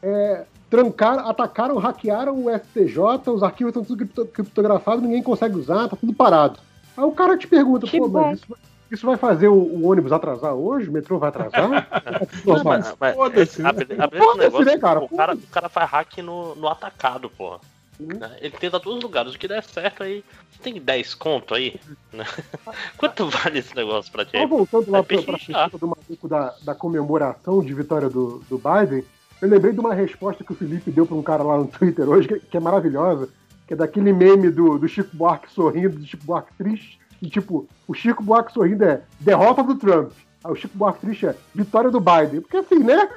é, 0.04 0.44
trancaram, 0.70 1.30
atacaram, 1.30 1.78
hackearam 1.78 2.44
o 2.46 2.50
STJ, 2.50 3.00
os 3.32 3.44
arquivos 3.44 3.70
estão 3.72 3.84
tudo 3.86 3.98
cripto- 4.00 4.26
criptografados, 4.26 5.02
ninguém 5.04 5.24
consegue 5.24 5.56
usar, 5.58 5.88
tá 5.88 5.96
tudo 5.96 6.14
parado. 6.14 6.60
Aí 6.98 7.04
o 7.04 7.12
cara 7.12 7.38
te 7.38 7.48
pergunta, 7.48 7.88
pô, 7.88 8.10
bom. 8.10 8.22
mas 8.22 8.40
isso, 8.40 8.58
isso 8.92 9.06
vai 9.06 9.18
fazer 9.18 9.48
o, 9.48 9.54
o 9.54 9.86
ônibus 9.88 10.12
atrasar 10.12 10.54
hoje? 10.54 10.90
O 10.90 10.94
metrô 10.94 11.20
vai 11.20 11.30
atrasar? 11.30 11.70
Não, 12.46 12.64
mas, 12.64 12.96
mas 13.00 13.16
Foda-se, 13.16 13.62
né? 13.62 13.70
Foda-se, 14.18 14.66
né, 14.66 14.72
é 14.72 14.76
que 14.76 14.82
cara? 14.82 15.00
o 15.00 15.10
cara, 15.10 15.36
o 15.36 15.48
cara 15.48 15.70
faz 15.70 15.90
hack 15.90 16.18
no, 16.20 16.56
no 16.56 16.68
atacado, 16.68 17.30
porra. 17.30 17.60
Né? 18.00 18.38
Ele 18.40 18.56
tenta 18.58 18.80
todos 18.80 18.98
os 18.98 19.04
lugares. 19.04 19.34
O 19.34 19.40
que 19.40 19.48
der 19.48 19.64
certo 19.64 20.04
aí. 20.04 20.24
Você 20.52 20.62
tem 20.62 20.80
10 20.80 21.16
conto 21.16 21.54
aí? 21.54 21.80
Né? 22.14 22.26
Quanto 22.98 23.30
vale 23.30 23.60
esse 23.60 23.76
negócio 23.76 24.12
pra 24.12 24.26
ti? 24.26 24.38
Só 24.38 24.48
voltando 24.48 24.92
lá 24.92 25.00
É 25.00 25.04
pra, 25.04 25.22
pra 25.22 25.38
pergunta 25.38 25.78
do 25.78 25.88
maluco 25.88 26.28
da, 26.28 26.56
da 26.64 26.76
comemoração 26.76 27.64
de 27.64 27.74
vitória 27.74 28.10
do, 28.10 28.44
do 28.50 28.58
Biden, 28.58 29.04
eu 29.42 29.50
lembrei 29.50 29.72
de 29.72 29.80
uma 29.80 29.94
resposta 29.94 30.44
que 30.44 30.52
o 30.52 30.56
Felipe 30.56 30.92
deu 30.92 31.06
pra 31.06 31.16
um 31.16 31.22
cara 31.22 31.44
lá 31.44 31.58
no 31.58 31.68
Twitter 31.68 32.08
hoje, 32.10 32.28
que, 32.28 32.40
que 32.40 32.58
é 32.58 32.60
maravilhosa, 32.60 33.30
que 33.68 33.74
é 33.74 33.78
daquele 33.78 34.12
meme 34.12 34.50
do, 34.50 34.80
do 34.80 34.88
Chico 34.88 35.16
Buarque 35.16 35.52
sorrindo, 35.52 36.00
do 36.00 36.06
Chico 36.06 36.24
Buarque 36.24 36.54
triste, 36.58 37.00
e 37.22 37.30
tipo, 37.30 37.68
o 37.88 37.94
Chico 37.94 38.24
Buarque 38.24 38.54
sorrindo 38.54 38.84
é 38.84 39.02
derrota 39.20 39.64
do 39.64 39.76
Trump, 39.76 40.12
aí 40.44 40.52
o 40.52 40.56
Chico 40.56 40.78
Buarque 40.78 41.02
triste 41.02 41.28
é 41.28 41.36
vitória 41.54 41.90
do 41.90 42.00
Biden. 42.00 42.42
Porque 42.42 42.58
assim, 42.58 42.80
né? 42.80 43.10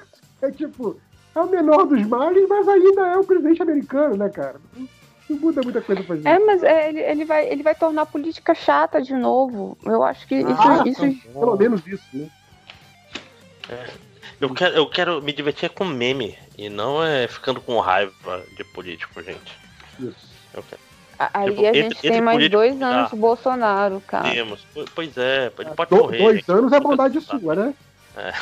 É 0.42 0.50
tipo, 0.50 0.96
é 1.34 1.40
o 1.40 1.46
menor 1.48 1.86
dos 1.86 2.04
males, 2.06 2.48
mas 2.48 2.66
ainda 2.66 3.06
é 3.08 3.16
o 3.18 3.24
presidente 3.24 3.62
americano, 3.62 4.16
né, 4.16 4.28
cara? 4.28 4.60
Não, 4.76 4.88
muda 5.38 5.62
muita 5.62 5.80
coisa 5.80 6.02
pra 6.02 6.16
gente. 6.16 6.26
É, 6.26 6.38
mas 6.38 6.62
é, 6.62 6.88
ele, 6.88 7.00
ele, 7.00 7.24
vai, 7.24 7.48
ele 7.48 7.62
vai 7.62 7.74
tornar 7.74 8.02
a 8.02 8.06
política 8.06 8.54
chata 8.54 9.00
de 9.00 9.14
novo. 9.14 9.76
Eu 9.84 10.02
acho 10.02 10.26
que 10.26 10.36
isso, 10.36 10.62
Ah, 10.62 10.82
isso 10.86 11.30
Pelo 11.32 11.56
menos 11.56 11.86
isso, 11.86 12.04
né? 12.12 12.28
Eu 14.40 14.52
quero, 14.54 14.74
eu 14.74 14.88
quero 14.88 15.22
me 15.22 15.32
divertir 15.32 15.70
com 15.70 15.84
meme 15.84 16.36
e 16.56 16.68
não 16.68 17.04
é 17.04 17.28
ficando 17.28 17.60
com 17.60 17.78
raiva 17.78 18.42
de 18.56 18.64
político, 18.64 19.22
gente. 19.22 19.58
Isso. 20.00 20.30
Eu 20.54 20.62
quero. 20.62 20.89
Aí 21.34 21.50
Tipo, 21.50 21.60
a 21.60 21.64
entre- 21.68 21.82
gente 21.82 21.96
entre 21.98 22.10
tem 22.10 22.20
mais 22.20 22.36
político 22.36 22.56
dois 22.58 22.82
anos 22.82 23.10
de 23.10 23.16
Bolsonaro, 23.16 24.02
cara. 24.06 24.30
Temos. 24.30 24.60
Po- 24.72 24.84
Pois 24.94 25.16
é, 25.18 25.52
ele 25.58 25.70
pode 25.70 25.90
Do- 25.90 25.96
morrer. 25.96 26.18
dois 26.18 26.48
anos 26.48 26.72
é 26.72 26.80
bondade 26.80 27.20
sua, 27.20 27.54
né? 27.54 27.74
É. 28.16 28.32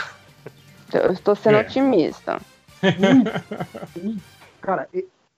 Eu 1.07 1.13
estou 1.13 1.35
sendo 1.37 1.57
É. 1.57 1.61
otimista. 1.61 2.41
Cara, 4.61 4.89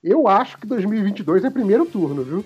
eu 0.03 0.27
acho 0.27 0.57
que 0.57 0.65
2022 0.67 1.43
é 1.43 1.49
primeiro 1.49 1.85
turno, 1.85 2.23
viu? 2.23 2.45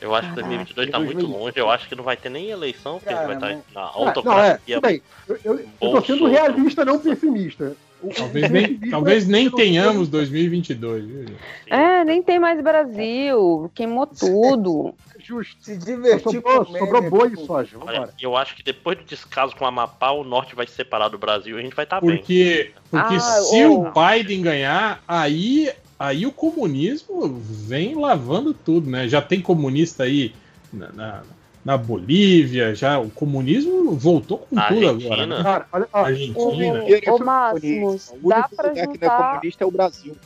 Eu 0.00 0.14
acho 0.14 0.28
que 0.30 0.34
2022 0.34 0.90
tá 0.90 0.98
muito 0.98 1.24
longe. 1.26 1.52
Eu 1.56 1.70
acho 1.70 1.88
que 1.88 1.94
não 1.94 2.02
vai 2.02 2.16
ter 2.16 2.28
nem 2.28 2.50
eleição, 2.50 2.98
porque 2.98 3.14
Cara, 3.14 3.26
vai 3.26 3.36
estar 3.36 3.46
mas- 3.46 3.58
na 3.72 3.80
Ah, 3.82 3.92
não, 3.94 4.02
é, 4.04 4.06
autocracia. 4.08 4.80
bem. 4.80 5.02
Eu, 5.28 5.38
eu, 5.44 5.60
eu 5.80 5.90
tô 5.92 6.00
sendo 6.02 6.26
realista, 6.26 6.84
não 6.84 6.98
pessimista. 6.98 7.76
Talvez 8.16 8.50
nem, 8.50 8.78
talvez 8.90 9.26
nem 9.28 9.50
tenhamos 9.50 10.08
2022. 10.08 11.04
viu, 11.04 11.26
gente? 11.26 11.36
É, 11.68 12.04
nem 12.04 12.22
tem 12.22 12.38
mais 12.38 12.60
Brasil. 12.62 13.70
Queimou 13.74 14.06
tudo. 14.18 14.94
Justo. 15.18 15.56
Se 15.60 15.76
divertir 15.76 16.42
Sobrou, 16.42 17.10
boi 17.10 17.36
soja. 17.36 17.76
Olha, 17.80 18.00
Vambora. 18.00 18.14
eu 18.20 18.36
acho 18.36 18.56
que 18.56 18.62
depois 18.62 18.98
do 18.98 19.04
descaso 19.04 19.54
com 19.54 19.64
o 19.64 19.68
Amapá, 19.68 20.10
o 20.10 20.24
norte 20.24 20.54
vai 20.56 20.66
se 20.66 20.74
separar 20.74 21.08
do 21.08 21.16
Brasil 21.18 21.56
e 21.56 21.60
a 21.60 21.62
gente 21.62 21.76
vai 21.76 21.84
estar 21.84 22.00
bem. 22.00 22.16
Porque, 22.16 22.72
porque 22.90 23.14
Ah, 23.14 23.20
se 23.20 23.64
ô. 23.64 23.82
o 23.82 23.92
Biden 23.92 24.42
ganhar, 24.42 25.00
aí, 25.06 25.70
aí 25.96 26.26
o 26.26 26.32
comunismo 26.32 27.28
vem 27.38 27.94
lavando 27.94 28.52
tudo, 28.52 28.90
né? 28.90 29.06
Já 29.06 29.22
tem 29.22 29.40
comunista 29.40 30.02
aí 30.02 30.34
na, 30.72 30.92
na, 30.92 31.22
na 31.64 31.76
Bolívia, 31.76 32.74
já 32.74 32.98
o 32.98 33.08
comunismo 33.10 33.92
voltou 33.96 34.38
com 34.38 34.56
Na 34.56 34.68
tudo 34.68 34.88
Argentina. 34.88 35.14
agora. 35.14 35.26
Né? 35.26 35.42
Cara, 35.42 35.66
olha, 35.72 35.88
ó, 35.92 35.98
Argentina. 36.04 36.84
Ô, 37.12 37.18
Máximos, 37.18 38.12
O 38.22 38.28
dá 38.28 38.42
que 38.48 38.56
não 38.56 38.70
é 38.70 38.74
juntar, 38.84 39.28
comunista 39.30 39.64
é 39.64 39.66
o 39.66 39.70
Brasil. 39.70 40.16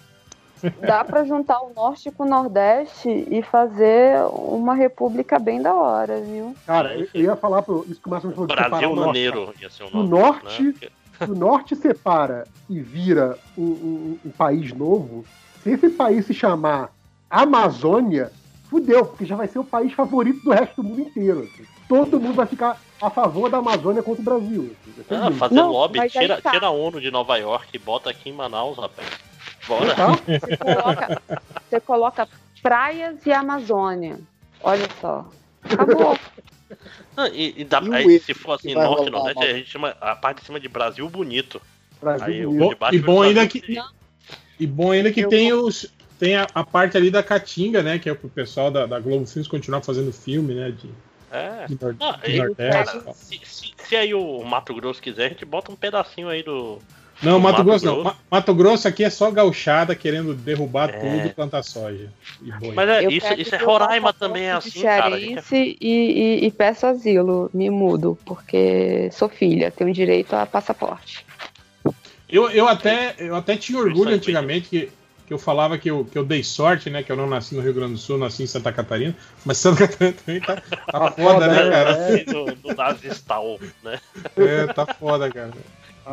dá 0.80 1.04
pra 1.04 1.24
juntar 1.24 1.60
o 1.60 1.72
norte 1.74 2.10
com 2.10 2.22
o 2.24 2.26
nordeste 2.28 3.08
e 3.30 3.42
fazer 3.42 4.18
uma 4.32 4.74
república 4.74 5.38
bem 5.38 5.60
da 5.60 5.74
hora, 5.74 6.18
viu? 6.22 6.56
cara, 6.66 6.94
eu, 6.96 7.06
eu 7.12 7.22
ia 7.22 7.36
falar 7.36 7.60
pro, 7.62 7.84
isso 7.88 8.00
que 8.00 8.08
o 8.08 8.10
Máximo 8.10 8.32
falou 8.32 8.46
Brasil 8.48 8.90
o 8.90 8.94
norte. 8.96 9.06
maneiro 9.06 9.54
ia 9.60 9.68
ser 9.68 9.82
o 9.84 9.88
O 9.88 9.90
nome. 9.90 10.08
norte, 10.08 10.62
né? 10.62 10.88
O 11.28 11.34
norte 11.34 11.76
separa 11.76 12.46
e 12.68 12.80
vira 12.80 13.38
um, 13.56 13.62
um- 13.62 14.18
um 14.26 14.30
país 14.30 14.72
novo, 14.72 15.24
se 15.62 15.70
esse 15.70 15.90
país 15.90 16.24
se 16.26 16.32
chamar 16.34 16.90
Amazônia, 17.28 18.32
fudeu, 18.68 19.04
porque 19.06 19.24
já 19.24 19.36
vai 19.36 19.48
ser 19.48 19.58
o 19.58 19.64
país 19.64 19.92
favorito 19.92 20.42
do 20.44 20.50
resto 20.50 20.82
do 20.82 20.88
mundo 20.88 21.00
inteiro. 21.00 21.40
assim. 21.52 21.64
Todo 21.88 22.20
mundo 22.20 22.34
vai 22.34 22.46
ficar 22.46 22.80
a 23.00 23.10
favor 23.10 23.48
da 23.50 23.58
Amazônia 23.58 24.02
contra 24.02 24.20
o 24.20 24.24
Brasil. 24.24 24.74
assim. 24.82 25.02
Ser 25.08 25.14
Ah, 25.14 25.30
fazer 25.32 25.54
Não, 25.54 25.70
lobby, 25.70 26.00
tira, 26.10 26.40
tá. 26.42 26.50
tira 26.50 26.66
a 26.66 26.70
ONU 26.70 27.00
de 27.00 27.10
Nova 27.10 27.36
York 27.36 27.68
e 27.74 27.78
bota 27.78 28.10
aqui 28.10 28.30
em 28.30 28.32
Manaus, 28.32 28.76
rapaz. 28.76 29.08
Bora. 29.68 29.94
Tá? 29.94 30.06
Você 30.26 30.56
coloca, 30.56 31.22
você 31.70 31.80
coloca 31.80 32.28
praias 32.62 33.24
e 33.26 33.32
Amazônia. 33.32 34.18
Olha 34.62 34.86
só. 35.00 35.28
Acabou. 35.64 36.18
Ah, 37.16 37.28
e, 37.28 37.54
e 37.56 37.62
E 37.62 37.88
o 37.88 37.94
aí, 37.94 38.18
se 38.20 38.34
for 38.34 38.52
assim, 38.52 38.74
norte 38.74 39.06
e 39.06 39.10
nordeste, 39.10 39.44
a 39.44 39.52
gente 39.54 39.70
chama 39.70 39.96
a 40.00 40.14
parte 40.16 40.38
de 40.40 40.46
cima 40.46 40.58
de 40.60 40.68
Brasil 40.68 41.08
bonito. 41.08 41.60
Brasil 42.00 42.26
Aí, 42.26 42.44
bonito. 42.46 42.64
o 42.66 42.68
de 42.70 42.74
baixo 42.76 42.94
E 42.96 42.98
bom 43.00 43.22
ainda 43.22 43.46
que-. 43.46 43.80
E 44.58 44.66
bom 44.66 44.90
ainda 44.90 45.12
que 45.12 45.20
Eu- 45.20 45.28
tem 45.28 45.52
os. 45.52 45.86
Tem 46.18 46.36
a, 46.36 46.46
a 46.54 46.64
parte 46.64 46.96
ali 46.96 47.10
da 47.10 47.22
Caatinga, 47.22 47.82
né? 47.82 47.98
Que 47.98 48.08
é 48.08 48.14
pro 48.14 48.28
pessoal 48.28 48.70
da, 48.70 48.86
da 48.86 48.98
Globo 48.98 49.26
Filmes 49.26 49.46
continuar 49.48 49.82
fazendo 49.82 50.12
filme, 50.12 50.54
né? 50.54 50.70
De, 50.70 50.88
É. 51.30 51.66
de, 51.66 51.76
Não, 51.98 52.12
de 52.18 52.30
e, 52.30 52.38
Nordeste. 52.38 52.98
cara, 52.98 53.12
se, 53.14 53.40
se- 53.44 53.72
se 53.76 53.96
aí 53.96 54.14
o 54.14 54.42
Mato 54.44 54.74
Grosso 54.74 55.02
quiser, 55.02 55.26
a 55.26 55.28
gente 55.28 55.44
bota 55.44 55.70
um 55.70 55.76
pedacinho 55.76 56.28
aí 56.28 56.42
do. 56.42 56.78
Não, 57.22 57.34
do 57.34 57.40
Mato, 57.40 57.64
Grosso, 57.64 57.84
não. 57.86 57.94
Grosso. 58.02 58.04
Ma- 58.08 58.16
Mato 58.38 58.54
Grosso 58.54 58.88
aqui 58.88 59.02
é 59.02 59.08
só 59.10 59.30
gauchada 59.30 59.94
querendo 59.94 60.34
derrubar 60.34 60.90
É. 60.90 60.92
tudo 60.98 61.26
e 61.26 61.32
plantar 61.32 61.62
soja. 61.62 62.10
E 62.42 62.52
boi. 62.52 62.72
Mas 62.74 62.88
é, 62.88 63.04
isso, 63.08 63.32
isso 63.38 63.54
é 63.54 63.58
Roraima 63.58 64.12
também 64.12 64.44
é 64.44 64.52
assim, 64.52 64.82
cara. 64.82 65.18
Gente 65.18 65.38
é- 65.38 65.42
Cearense 65.42 65.76
e, 65.80 65.94
e- 66.42 66.46
e 66.46 66.50
peço 66.50 66.86
asilo. 66.86 67.50
Me 67.54 67.68
mudo, 67.70 68.18
porque 68.24 69.08
sou 69.12 69.28
filha, 69.30 69.70
tenho 69.70 69.92
direito 69.92 70.34
a 70.34 70.44
passaporte. 70.46 71.24
Eu, 72.28 72.50
eu, 72.50 72.66
até, 72.68 73.14
eu 73.18 73.34
até 73.36 73.56
tinha 73.56 73.78
orgulho 73.78 74.10
antigamente 74.14 74.68
que, 74.68 74.90
que 75.26 75.32
eu 75.32 75.38
falava 75.38 75.76
que 75.76 75.90
eu, 75.90 76.04
que 76.04 76.16
eu 76.16 76.24
dei 76.24 76.42
sorte, 76.42 76.88
né? 76.88 77.02
Que 77.02 77.10
eu 77.10 77.16
não 77.16 77.26
nasci 77.26 77.54
no 77.54 77.60
Rio 77.60 77.74
Grande 77.74 77.94
do 77.94 77.98
Sul, 77.98 78.16
nasci 78.16 78.44
em 78.44 78.46
Santa 78.46 78.72
Catarina. 78.72 79.14
Mas 79.44 79.58
Santa 79.58 79.88
Catarina 79.88 80.16
também 80.24 80.40
tá, 80.40 80.56
tá 80.56 81.10
foda, 81.10 81.48
né, 81.48 81.70
cara? 81.70 81.90
assim 81.90 82.24
do, 82.24 82.54
do 82.54 82.74
Nazistal, 82.74 83.58
né? 83.82 84.00
É, 84.36 84.66
tá 84.72 84.86
foda, 84.94 85.30
cara. 85.30 85.52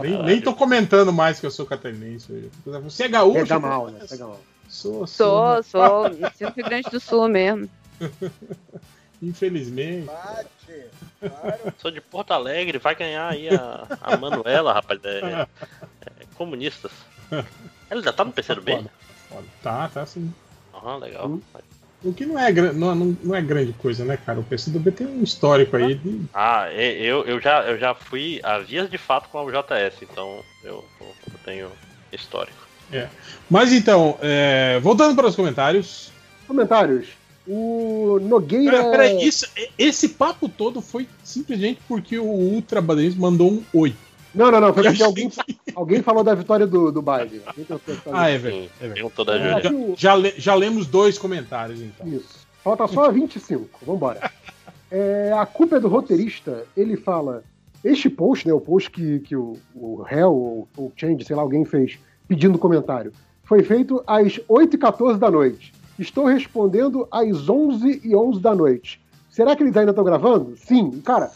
Nem, 0.01 0.23
nem 0.23 0.41
tô 0.41 0.55
comentando 0.55 1.13
mais 1.13 1.39
que 1.39 1.45
eu 1.45 1.51
sou 1.51 1.67
catarinense. 1.67 2.49
Você 2.65 3.03
é 3.03 3.07
gaúcho? 3.07 3.41
Pega 3.41 3.59
mal, 3.59 3.91
né? 3.91 3.99
Pega 4.09 4.25
mal. 4.25 4.41
Sou, 4.67 5.05
Sou, 5.05 5.61
sou. 5.61 6.09
Nasci 6.17 6.43
no 6.43 6.49
Rio 6.49 6.65
Grande 6.65 6.89
do 6.89 6.99
Sul 6.99 7.27
mesmo. 7.27 7.69
Infelizmente. 9.21 10.07
Bate. 10.07 10.87
Claro. 11.19 11.73
Sou 11.77 11.91
de 11.91 12.01
Porto 12.01 12.31
Alegre, 12.31 12.77
vai 12.77 12.95
ganhar 12.95 13.29
aí 13.31 13.49
a, 13.49 13.87
a 14.01 14.17
Manuela, 14.17 14.73
rapaz. 14.73 14.99
É, 15.03 15.47
é, 16.01 16.25
comunistas. 16.35 16.91
Ela 17.93 17.99
ainda 17.99 18.13
tá 18.13 18.25
no 18.25 18.31
PCdoB? 18.31 18.71
Foda, 18.71 18.91
foda. 19.29 19.43
Tá, 19.61 19.87
tá 19.87 20.03
sim. 20.03 20.33
Ah, 20.73 20.95
legal. 20.95 21.27
Hum. 21.27 21.41
O 22.03 22.11
que 22.11 22.25
não 22.25 22.39
é, 22.39 22.51
não, 22.51 22.95
não, 22.95 23.35
é 23.35 23.41
grande 23.41 23.71
coisa, 23.73 24.03
né, 24.03 24.17
cara? 24.17 24.39
O 24.39 24.43
PCdoB 24.43 24.91
tem 24.91 25.05
um 25.05 25.21
histórico 25.23 25.77
aí 25.77 25.93
de. 25.93 26.21
Ah, 26.33 26.73
eu, 26.73 27.23
eu, 27.23 27.39
já, 27.39 27.61
eu 27.61 27.77
já 27.77 27.93
fui 27.93 28.41
a 28.43 28.57
vias 28.57 28.89
de 28.89 28.97
fato 28.97 29.29
com 29.29 29.37
a 29.37 29.43
UJS, 29.43 30.01
então 30.01 30.43
eu, 30.63 30.83
eu 30.99 31.33
tenho 31.45 31.69
histórico. 32.11 32.67
É. 32.91 33.07
Mas 33.47 33.71
então, 33.71 34.17
é, 34.21 34.79
voltando 34.81 35.15
para 35.15 35.27
os 35.27 35.35
comentários. 35.35 36.11
Comentários. 36.47 37.09
O 37.47 38.19
Nogueira. 38.23 38.77
Pera, 38.77 38.89
peraí, 38.89 39.23
isso, 39.23 39.45
esse 39.77 40.09
papo 40.09 40.49
todo 40.49 40.81
foi 40.81 41.07
simplesmente 41.23 41.79
porque 41.87 42.17
o 42.17 42.25
Ultra 42.25 42.81
Badrense 42.81 43.19
mandou 43.19 43.51
um 43.51 43.63
oi. 43.71 43.95
Não, 44.33 44.51
não, 44.51 44.59
não. 44.59 44.73
Foi 44.73 44.83
porque 44.83 45.03
alguém, 45.03 45.31
alguém 45.75 46.01
falou 46.01 46.23
da 46.23 46.33
vitória 46.35 46.65
do, 46.67 46.91
do 46.91 47.01
Biden. 47.01 47.41
Ah, 48.11 48.29
é 48.29 48.37
verdade. 48.37 48.69
É 48.81 48.87
verdade. 48.87 49.01
Da 49.63 49.69
É, 49.69 49.71
o- 49.73 49.93
Já, 49.97 50.13
le- 50.15 50.33
já 50.37 50.55
lemos 50.55 50.87
dois 50.87 51.17
comentários, 51.17 51.81
então. 51.81 52.07
Isso. 52.07 52.43
Falta 52.63 52.87
só 52.87 53.11
25. 53.11 53.67
Vambora. 53.85 54.31
É, 54.91 55.33
a 55.35 55.45
culpa 55.45 55.77
é 55.77 55.79
do 55.79 55.87
roteirista. 55.87 56.65
Ele 56.77 56.95
fala: 56.95 57.43
Este 57.83 58.09
post, 58.09 58.47
né, 58.47 58.53
o 58.53 58.61
post 58.61 58.89
que, 58.91 59.19
que 59.19 59.35
o, 59.35 59.57
o 59.75 60.01
réu 60.01 60.31
ou 60.31 60.67
o 60.77 60.91
Change, 60.95 61.25
sei 61.25 61.35
lá, 61.35 61.41
alguém 61.41 61.65
fez 61.65 61.97
pedindo 62.27 62.57
comentário, 62.57 63.11
foi 63.43 63.63
feito 63.63 64.01
às 64.07 64.39
8h14 64.49 65.17
da 65.17 65.29
noite. 65.29 65.73
Estou 65.99 66.25
respondendo 66.25 67.07
às 67.11 67.27
11h11 67.47 68.39
da 68.39 68.55
noite. 68.55 69.01
Será 69.29 69.55
que 69.55 69.63
eles 69.63 69.75
ainda 69.75 69.91
estão 69.91 70.03
gravando? 70.03 70.55
Sim, 70.57 70.91
cara. 71.01 71.31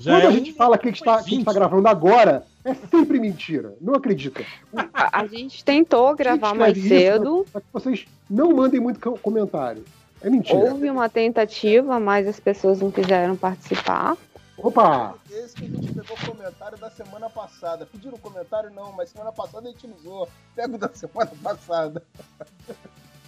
Já 0.00 0.12
quando 0.12 0.22
é 0.22 0.26
a 0.26 0.28
um 0.28 0.32
gente 0.32 0.52
fala 0.52 0.76
que 0.78 0.88
a 0.88 0.90
gente 0.90 1.00
está 1.00 1.22
tá 1.44 1.52
gravando 1.52 1.88
agora, 1.88 2.44
é 2.64 2.74
sempre 2.74 3.18
mentira. 3.18 3.74
Não 3.80 3.94
acredita. 3.94 4.44
A, 4.92 5.20
a 5.20 5.26
gente 5.26 5.64
tentou 5.64 6.14
gravar 6.14 6.54
mais 6.54 6.76
Escreve 6.76 6.96
isso 7.04 7.12
cedo. 7.12 7.46
pra- 7.50 7.52
pra 7.52 7.60
que 7.60 7.66
vocês 7.72 8.06
não 8.28 8.52
mandem 8.54 8.80
muito 8.80 9.00
co- 9.00 9.18
comentário. 9.18 9.84
É 10.20 10.28
mentira. 10.28 10.58
Houve 10.58 10.90
uma 10.90 11.08
tentativa, 11.08 11.98
mas 12.00 12.26
as 12.26 12.40
pessoas 12.40 12.80
não 12.80 12.90
quiseram 12.90 13.36
participar. 13.36 14.16
Opa! 14.56 15.14
Esse 15.30 15.54
que 15.54 15.64
a 15.66 15.68
gente 15.68 15.92
pegou 15.94 16.16
o 16.16 16.26
comentário 16.26 16.76
da 16.78 16.90
semana 16.90 17.30
passada. 17.30 17.86
Pediram 17.86 18.18
comentário 18.18 18.70
não, 18.74 18.90
mas 18.92 19.10
semana 19.10 19.30
passada 19.30 19.68
a 19.68 19.70
gente 19.70 19.86
usou. 19.86 20.28
Pega 20.56 20.74
o 20.74 20.78
da 20.78 20.88
semana 20.88 21.30
passada. 21.40 22.02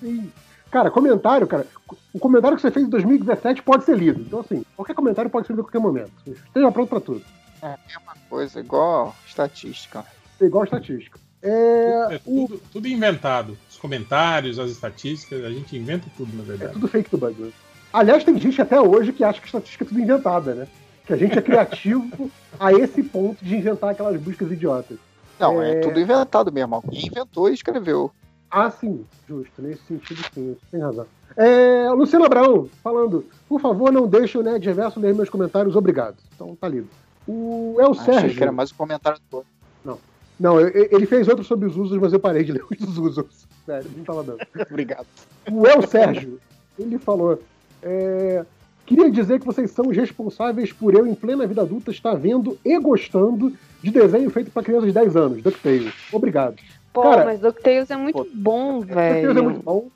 Sim. 0.01 0.33
Cara, 0.71 0.91
comentário, 0.91 1.47
cara. 1.47 1.67
O 2.13 2.19
comentário 2.19 2.57
que 2.57 2.63
você 2.63 2.71
fez 2.71 2.87
em 2.87 2.91
2017 2.91 3.63
pode 3.63 3.85
ser 3.85 3.97
lido. 3.97 4.21
Então, 4.21 4.41
assim, 4.41 4.65
qualquer 4.77 4.95
comentário 4.95 5.31
pode 5.31 5.47
ser 5.47 5.53
lido 5.53 5.61
a 5.63 5.65
qualquer 5.65 5.81
momento. 5.81 6.13
Esteja 6.27 6.71
pronto 6.71 6.89
pra 6.89 7.01
tudo. 7.01 7.23
É 7.63 7.77
uma 8.03 8.15
coisa, 8.29 8.61
igual 8.61 9.15
estatística. 9.27 10.05
É 10.41 10.45
igual 10.45 10.65
estatística. 10.65 11.19
É, 11.43 12.15
É 12.15 12.19
tudo, 12.19 12.61
tudo 12.73 12.87
inventado. 12.89 13.57
Os 13.69 13.77
comentários, 13.79 14.59
as 14.59 14.71
estatísticas, 14.71 15.45
a 15.45 15.51
gente 15.51 15.77
inventa 15.77 16.07
tudo, 16.17 16.37
na 16.37 16.43
é 16.43 16.47
verdade. 16.47 16.73
tudo 16.73 16.87
fake 16.89 17.11
do 17.11 17.19
bug. 17.19 17.41
né? 17.43 17.51
Aliás, 17.93 18.23
tem 18.23 18.39
gente 18.39 18.61
até 18.63 18.81
hoje 18.81 19.13
que 19.13 19.25
acha 19.25 19.41
que 19.41 19.47
estatística 19.47 19.85
é 19.85 19.89
tudo 19.89 20.01
inventada, 20.01 20.55
né? 20.55 20.69
Que 21.05 21.13
a 21.15 21.17
gente 21.17 21.37
é 21.39 21.43
criativo 21.43 22.31
a 22.59 22.73
esse 22.73 23.03
ponto 23.03 23.45
de 23.45 23.57
inventar 23.57 23.91
aquelas 23.91 24.21
buscas 24.21 24.53
idiotas. 24.53 24.97
Não, 25.39 25.61
é, 25.61 25.73
É. 25.73 25.81
tudo 25.81 25.99
inventado 25.99 26.53
mesmo. 26.53 26.77
Alguém 26.77 27.07
inventou 27.07 27.49
e 27.51 27.55
escreveu. 27.55 28.13
Ah, 28.51 28.71
sim, 28.71 29.05
justo. 29.29 29.63
Nesse 29.63 29.83
sentido, 29.85 30.21
sim, 30.35 30.57
tem 30.71 30.81
razão. 30.81 31.07
É, 31.37 31.89
Luciano 31.91 32.25
Abraão, 32.25 32.69
falando, 32.83 33.25
por 33.49 33.61
favor, 33.61 33.93
não 33.93 34.09
deixe 34.09 34.37
o 34.37 34.43
Nerd 34.43 34.65
Reverso 34.67 34.99
ler 34.99 35.15
meus 35.15 35.29
comentários, 35.31 35.77
obrigado. 35.77 36.17
Então, 36.35 36.57
tá 36.61 36.69
lido. 36.69 36.89
O 37.29 37.77
El 37.79 37.93
Achei 37.93 38.05
Sérgio. 38.15 38.37
que 38.37 38.43
era 38.43 38.51
mais 38.53 38.73
um 38.73 38.75
comentário 38.75 39.21
todo. 39.31 39.47
Não. 39.85 39.99
Não, 40.39 40.59
ele 40.61 41.07
fez 41.07 41.29
outro 41.29 41.45
sobre 41.45 41.69
os 41.69 41.77
usos, 41.77 41.99
mas 41.99 42.13
eu 42.13 42.19
parei 42.19 42.43
de 42.43 42.51
ler 42.53 42.65
os 42.69 42.99
usos. 42.99 43.47
Sério, 43.65 43.89
não 43.97 44.05
tava 44.05 44.25
dando. 44.25 44.41
Obrigado. 44.69 45.07
O 45.51 45.67
El 45.67 45.83
Sérgio, 45.87 46.41
ele 46.79 46.99
falou. 46.99 47.41
é, 47.83 48.45
Queria 48.87 49.09
dizer 49.09 49.39
que 49.39 49.47
vocês 49.47 49.71
são 49.71 49.87
os 49.87 49.97
responsáveis 49.97 50.73
por 50.73 50.93
eu, 50.95 51.07
em 51.07 51.15
plena 51.15 51.47
vida 51.47 51.63
adulta, 51.63 51.93
estar 51.93 52.15
vendo 52.17 52.59
e 52.65 52.77
gostando 52.81 53.53
de 53.81 53.89
desenho 53.89 54.29
feito 54.31 54.51
para 54.51 54.65
crianças 54.65 54.87
de 54.89 54.93
10 54.93 55.15
anos, 55.15 55.43
DuckTales. 55.45 55.95
Obrigado. 56.13 56.57
Pô, 56.93 57.03
Cara, 57.03 57.25
mas 57.25 57.41
DuckTales 57.41 57.91
é 57.91 57.97
muito 57.97 58.27
bom, 58.35 58.81
DuckTales 58.81 59.23
é 59.23 59.25
velho. 59.27 59.45
muito 59.45 59.63
bom. 59.63 59.89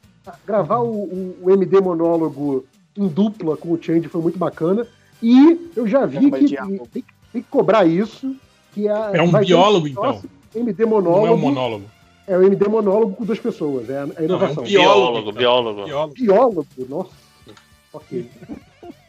Gravar 0.46 0.78
o, 0.80 0.90
o- 0.90 1.36
o 1.42 1.50
MD 1.50 1.80
monólogo 1.80 2.64
em 2.96 3.08
dupla 3.08 3.56
com 3.56 3.72
o 3.72 3.82
Change 3.82 4.08
foi 4.08 4.22
muito 4.22 4.38
bacana. 4.38 4.86
E 5.22 5.70
eu 5.76 5.86
já 5.86 6.06
vi 6.06 6.30
que 6.30 6.56
tem, 6.56 6.78
tem 7.32 7.42
que 7.42 7.48
cobrar 7.50 7.84
isso. 7.86 8.34
Que 8.72 8.88
é, 8.88 8.92
É 9.14 9.22
um 9.22 9.30
biólogo, 9.32 9.86
um 9.86 9.88
então. 9.88 10.22
MD 10.54 10.84
monólogo. 10.86 11.26
Não 11.26 11.26
é 11.26 11.30
um 11.32 11.38
monólogo. 11.38 11.84
É 12.26 12.38
o 12.38 12.42
MD 12.42 12.66
monólogo 12.68 13.16
com 13.16 13.24
duas 13.24 13.38
pessoas, 13.38 13.88
é 13.90 13.98
a, 13.98 14.06
a 14.16 14.22
inovação. 14.24 14.64
Biólogo, 14.64 15.32
biólogo. 15.32 15.84
Biólogo, 16.14 16.66
nossa. 16.88 17.10
Ok. 17.92 18.26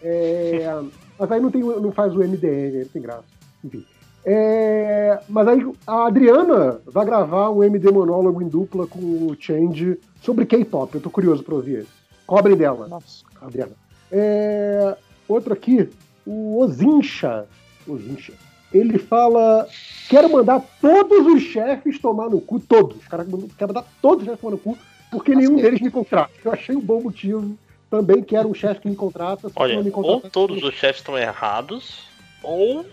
É, 0.08 0.72
mas 1.18 1.32
aí 1.32 1.42
não, 1.42 1.50
tem, 1.50 1.62
não 1.64 1.92
faz 1.92 2.14
o 2.14 2.20
MDN, 2.20 2.80
não 2.84 2.88
tem 2.90 3.02
graça. 3.02 3.24
Enfim. 3.64 3.84
É, 4.26 5.20
mas 5.30 5.48
aí 5.48 5.72
a 5.86 6.08
Adriana 6.08 6.82
vai 6.86 7.06
gravar 7.06 7.52
um 7.52 7.64
MD 7.64 7.92
monólogo 7.92 8.42
em 8.42 8.48
dupla 8.48 8.88
com 8.88 9.00
o 9.00 9.36
Change 9.40 10.00
sobre 10.22 10.46
K-pop. 10.46 10.96
Eu 10.96 11.02
tô 11.02 11.12
curioso 11.12 11.44
pra 11.44 11.54
ouvir 11.54 11.80
esse. 11.80 11.90
Cobrem 12.26 12.58
dela. 12.58 13.00
Adriana. 13.40 13.74
É, 14.12 14.98
outro 15.28 15.54
aqui, 15.54 15.90
o 16.26 16.60
Ozincha. 16.60 17.46
Ozincha. 17.88 18.34
Ele 18.74 18.98
fala: 18.98 19.68
quero 20.10 20.32
mandar 20.32 20.62
todos 20.82 21.28
os 21.28 21.44
chefes 21.44 22.00
tomar 22.00 22.28
no 22.30 22.42
cu, 22.42 22.60
todos. 22.60 22.98
O 22.98 23.10
cara 23.10 23.26
quer 23.58 23.68
mandar 23.68 23.86
todos 24.02 24.22
os 24.22 24.26
chefes 24.26 24.42
tomar 24.42 24.52
no 24.54 24.58
cu, 24.58 24.78
porque 25.12 25.36
nenhum 25.36 25.56
deles 25.56 25.82
me 25.82 25.92
contrata. 25.92 26.32
Eu 26.44 26.52
achei 26.52 26.76
um 26.76 26.82
bom 26.82 27.02
motivo. 27.02 27.56
Também 27.92 28.24
quero 28.24 28.50
um 28.50 28.54
chefe 28.54 28.82
que 28.82 28.90
me 28.90 28.96
contrata. 28.96 29.52
Olha, 29.56 29.82
me 29.82 29.90
ou 29.90 29.92
contrata, 29.92 30.30
todos 30.32 30.64
os 30.64 30.74
chefes 30.74 31.02
estão 31.02 31.16
errados, 31.16 32.08
ou. 32.44 32.84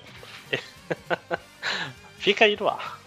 Fica 2.19 2.45
aí 2.45 2.57
no 2.59 2.69
ar. 2.69 2.99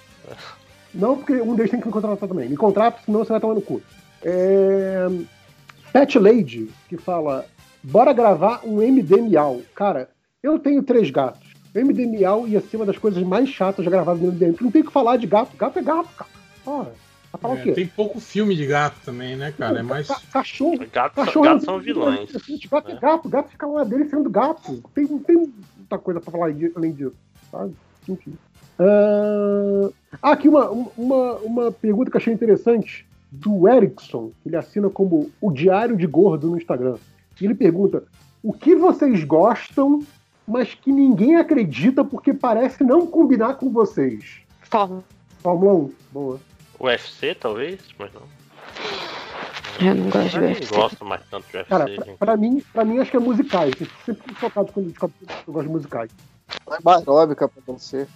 Não, 0.93 1.17
porque 1.17 1.33
um 1.41 1.55
deles 1.55 1.71
tem 1.71 1.79
que 1.79 1.87
me 1.87 1.93
contratar 1.93 2.27
também. 2.27 2.49
Me 2.49 2.57
contrata, 2.57 2.99
senão 3.05 3.19
você 3.19 3.31
vai 3.31 3.39
tomar 3.39 3.55
no 3.55 3.61
cu. 3.61 3.81
É... 4.23 5.07
Pet 5.93 6.17
Lady, 6.19 6.69
que 6.89 6.97
fala: 6.97 7.45
bora 7.83 8.11
gravar 8.13 8.61
um 8.65 8.81
MD 8.81 9.21
Miau. 9.21 9.61
Cara, 9.73 10.09
eu 10.41 10.57
tenho 10.59 10.83
três 10.83 11.09
gatos. 11.09 11.45
O 11.73 11.77
MD 11.79 12.05
Miau 12.05 12.47
ia 12.47 12.61
ser 12.61 12.77
uma 12.77 12.85
das 12.85 12.97
coisas 12.97 13.21
mais 13.23 13.49
chatas 13.49 13.83
já 13.83 13.91
gravadas 13.91 14.21
no 14.21 14.31
MDM. 14.31 14.55
Não 14.61 14.71
tem 14.71 14.81
o 14.81 14.85
que 14.85 14.91
falar 14.91 15.17
de 15.17 15.27
gato. 15.27 15.55
Gato 15.57 15.79
é 15.79 15.81
gato, 15.81 16.09
cara. 16.17 16.29
Ora, 16.65 16.93
vai 17.31 17.41
falar 17.41 17.57
É, 17.57 17.59
o 17.59 17.63
quê? 17.63 17.71
tem 17.73 17.87
pouco 17.87 18.19
filme 18.19 18.55
de 18.55 18.65
gato 18.65 18.95
também, 19.05 19.35
né, 19.35 19.53
cara? 19.57 19.79
É 19.79 19.83
mais. 19.83 20.07
Ca- 20.07 20.21
Cachorro. 20.31 20.79
Gatos, 20.91 21.25
Cachorro 21.25 21.45
gatos 21.45 21.65
não 21.65 21.73
são 21.73 21.79
vilões. 21.81 22.31
Gato 22.71 22.91
é 22.91 22.95
gato. 22.99 23.29
Gato 23.29 23.49
fica 23.49 23.67
lá 23.67 23.83
dele 23.83 24.05
sendo 24.09 24.29
gato. 24.29 24.81
Tem, 24.93 25.05
não 25.05 25.19
tem 25.19 25.35
muita 25.35 25.97
coisa 25.97 26.19
pra 26.21 26.31
falar 26.31 26.45
além 26.75 26.93
disso, 26.93 27.13
sabe? 27.55 27.75
Enfim. 28.07 28.33
Ah, 28.77 29.89
ah, 30.21 30.31
aqui 30.31 30.47
uma, 30.49 30.69
uma, 30.69 31.33
uma 31.37 31.71
pergunta 31.71 32.11
que 32.11 32.17
eu 32.17 32.21
achei 32.21 32.33
interessante 32.33 33.05
do 33.31 33.67
Erickson, 33.67 34.31
que 34.41 34.49
ele 34.49 34.57
assina 34.57 34.89
como 34.89 35.31
o 35.41 35.51
Diário 35.51 35.95
de 35.95 36.05
Gordo 36.05 36.49
no 36.49 36.57
Instagram. 36.57 36.97
E 37.39 37.45
ele 37.45 37.55
pergunta: 37.55 38.03
o 38.43 38.53
que 38.53 38.75
vocês 38.75 39.23
gostam, 39.23 40.03
mas 40.47 40.73
que 40.73 40.91
ninguém 40.91 41.35
acredita 41.37 42.03
porque 42.03 42.33
parece 42.33 42.83
não 42.83 43.07
combinar 43.07 43.55
com 43.55 43.69
vocês? 43.71 44.41
Fórmula. 44.61 45.03
Fórmula 45.41 45.73
1, 45.73 45.91
boa. 46.11 46.39
UFC, 46.79 47.35
talvez, 47.35 47.79
mas 47.97 48.11
não. 48.13 48.21
Eu 49.79 49.95
não 49.95 50.09
gosto 50.09 50.29
de 50.29 50.37
Eu 50.37 50.43
UFC. 50.43 50.75
gosto 50.75 51.05
mais 51.05 51.21
tanto 51.29 51.47
de 51.49 51.57
UFC. 51.57 51.69
Cara, 51.69 51.87
gente. 51.87 52.03
pra, 52.03 52.15
pra 52.17 52.37
mim, 52.37 52.63
pra 52.73 52.85
mim 52.85 52.99
acho 52.99 53.11
que 53.11 53.17
é 53.17 53.19
musicais. 53.19 53.73
Eu 53.79 53.87
sempre 54.05 54.23
fico 54.23 54.39
focado 54.39 54.71
quando 54.71 54.87
eu 54.87 55.11
eu 55.47 55.53
gosto 55.53 55.67
de 55.67 55.73
musicais. 55.73 56.11
É 56.49 56.77
mais 56.83 57.07
óbvio 57.07 57.35
pra 57.35 57.49
você. 57.67 58.07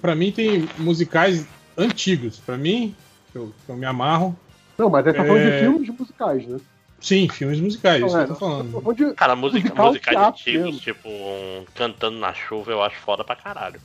Pra 0.00 0.14
mim 0.14 0.32
tem 0.32 0.68
musicais 0.78 1.46
antigos. 1.76 2.38
Pra 2.38 2.56
mim, 2.56 2.94
que 3.32 3.38
eu, 3.38 3.52
que 3.64 3.70
eu 3.72 3.76
me 3.76 3.86
amarro. 3.86 4.36
Não, 4.76 4.90
mas 4.90 5.06
aí 5.06 5.12
tá 5.14 5.24
falando 5.24 5.42
de 5.42 5.50
É. 5.50 5.60
filmes 5.60 5.88
musicais, 5.98 6.46
né? 6.46 6.58
Sim, 7.00 7.28
filmes 7.28 7.60
musicais, 7.60 8.00
Não, 8.00 8.08
isso 8.08 8.18
é, 8.18 8.24
que 8.24 8.30
eu 8.30 8.34
tô 8.34 8.40
falando. 8.40 8.72
tô 8.72 8.80
falando 8.80 8.96
de 8.96 9.14
Cara, 9.14 9.36
música, 9.36 9.60
musical 9.60 9.86
musicais 9.86 10.18
antigos, 10.18 10.64
mesmo. 10.64 10.80
tipo 10.80 11.08
um 11.08 11.64
Cantando 11.74 12.18
na 12.18 12.32
Chuva, 12.34 12.72
eu 12.72 12.82
acho 12.82 12.98
foda 13.00 13.22
pra 13.22 13.36
caralho. 13.36 13.80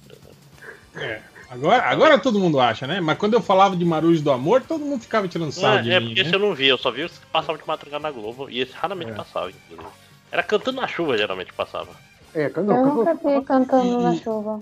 É. 0.95 1.21
Agora, 1.49 1.83
agora 1.83 2.17
todo 2.17 2.39
mundo 2.39 2.59
acha, 2.61 2.87
né? 2.87 3.01
Mas 3.01 3.17
quando 3.17 3.33
eu 3.33 3.41
falava 3.41 3.75
de 3.75 3.83
Marujo 3.83 4.23
do 4.23 4.31
Amor, 4.31 4.61
todo 4.61 4.85
mundo 4.85 5.01
ficava 5.01 5.27
tirando 5.27 5.51
sarro 5.51 5.79
é, 5.79 5.81
de 5.81 5.91
é 5.91 5.99
mim, 5.99 6.07
porque 6.07 6.21
né? 6.21 6.27
esse 6.27 6.35
eu 6.35 6.39
não 6.39 6.55
vi, 6.55 6.67
eu 6.67 6.77
só 6.77 6.89
vi 6.89 7.03
os 7.03 7.17
que 7.17 7.25
passavam 7.25 7.57
de 7.57 7.67
madrugada 7.67 8.01
na 8.01 8.11
Globo, 8.11 8.49
e 8.49 8.61
esse 8.61 8.71
raramente 8.73 9.11
passava, 9.11 9.49
inclusive. 9.49 9.87
Era 10.31 10.41
Cantando 10.43 10.79
na 10.79 10.87
Chuva, 10.87 11.17
geralmente 11.17 11.51
passava. 11.51 11.89
É, 12.33 12.51
Eu 12.55 12.63
nunca 12.63 13.13
vi 13.15 13.41
cantando 13.45 14.01
na 14.01 14.15
chuva. 14.15 14.61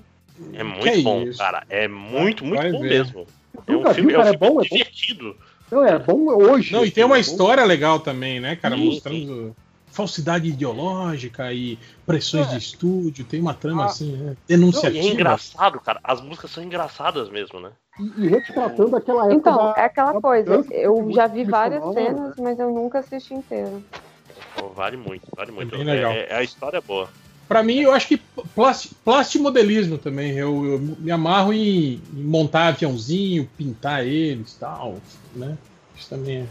É 0.53 0.63
muito 0.63 0.81
Que 0.91 1.01
bom, 1.01 1.21
isso? 1.23 1.37
cara. 1.37 1.63
É 1.69 1.87
muito, 1.87 2.45
muito 2.45 2.61
Vai 2.61 2.71
bom 2.71 2.81
ver. 2.81 2.89
mesmo. 2.89 3.27
É 3.67 3.71
Nunca 3.71 3.89
um 3.89 3.93
filme, 3.93 4.11
viu, 4.11 4.15
é 4.21 4.21
um 4.21 4.23
cara? 4.23 4.35
É 4.35 4.37
filme 4.39 4.53
bom, 4.53 4.61
é 4.61 4.67
bom. 4.69 4.75
divertido. 4.75 5.37
Não, 5.71 5.85
é 5.85 5.99
bom 5.99 6.25
hoje. 6.29 6.73
Não, 6.73 6.85
e 6.85 6.91
tem 6.91 7.03
uma 7.03 7.17
É 7.17 7.21
história 7.21 7.63
legal 7.65 7.99
também, 7.99 8.39
né, 8.39 8.55
cara? 8.55 8.75
Sim, 8.75 8.85
Mostrando 8.85 9.55
falsidade 9.91 10.47
ideológica 10.47 11.51
e 11.51 11.77
pressões 12.05 12.47
É. 12.47 12.51
de 12.51 12.57
estúdio. 12.57 13.25
Tem 13.25 13.41
uma 13.41 13.53
trama 13.53 13.83
Ah. 13.83 13.85
assim, 13.87 14.13
né? 14.15 14.27
Não, 14.29 14.37
Denunciativa. 14.47 15.03
e 15.05 15.09
é 15.09 15.13
engraçado, 15.13 15.79
cara. 15.81 15.99
As 16.03 16.21
músicas 16.21 16.51
são 16.51 16.63
engraçadas 16.63 17.29
mesmo, 17.29 17.59
né? 17.59 17.71
E, 17.99 18.23
e 18.25 18.27
retratando 18.29 18.95
aquela 18.95 19.23
época 19.25 19.35
Então, 19.35 19.57
da- 19.57 19.73
é 19.77 19.83
aquela 19.85 20.13
da 20.13 20.21
coisa. 20.21 20.65
Eu 20.71 21.11
já 21.11 21.27
vi 21.27 21.43
várias 21.43 21.83
cenas, 21.93 22.33
mas 22.39 22.57
eu 22.57 22.71
nunca 22.71 22.99
assisti 22.99 23.33
inteiro. 23.33 23.83
Pô, 24.55 24.69
vale 24.69 24.95
muito, 24.95 25.27
vale 25.35 25.51
muito. 25.51 25.75
bem 25.75 25.83
legal. 25.85 26.11
É, 26.13 26.27
é- 26.29 26.35
a 26.35 26.43
história 26.43 26.77
é 26.77 26.81
boa. 26.81 27.09
Pra 27.49 27.63
mim, 27.63 27.79
eu 27.79 27.91
acho 27.91 28.07
que 28.07 28.17
plasti- 28.55 28.95
plastimodelismo 29.03 29.97
também. 29.97 30.37
Eu, 30.37 30.63
eu 30.65 30.79
me 30.79 31.09
amarro 31.11 31.51
em, 31.51 31.95
em 32.13 32.23
montar 32.23 32.67
aviãozinho, 32.67 33.49
pintar 33.57 34.05
eles 34.05 34.53
e 34.53 34.59
tal, 34.59 35.01
né? 35.35 35.57
Isso 35.95 36.09
também 36.09 36.43
é. 36.43 36.49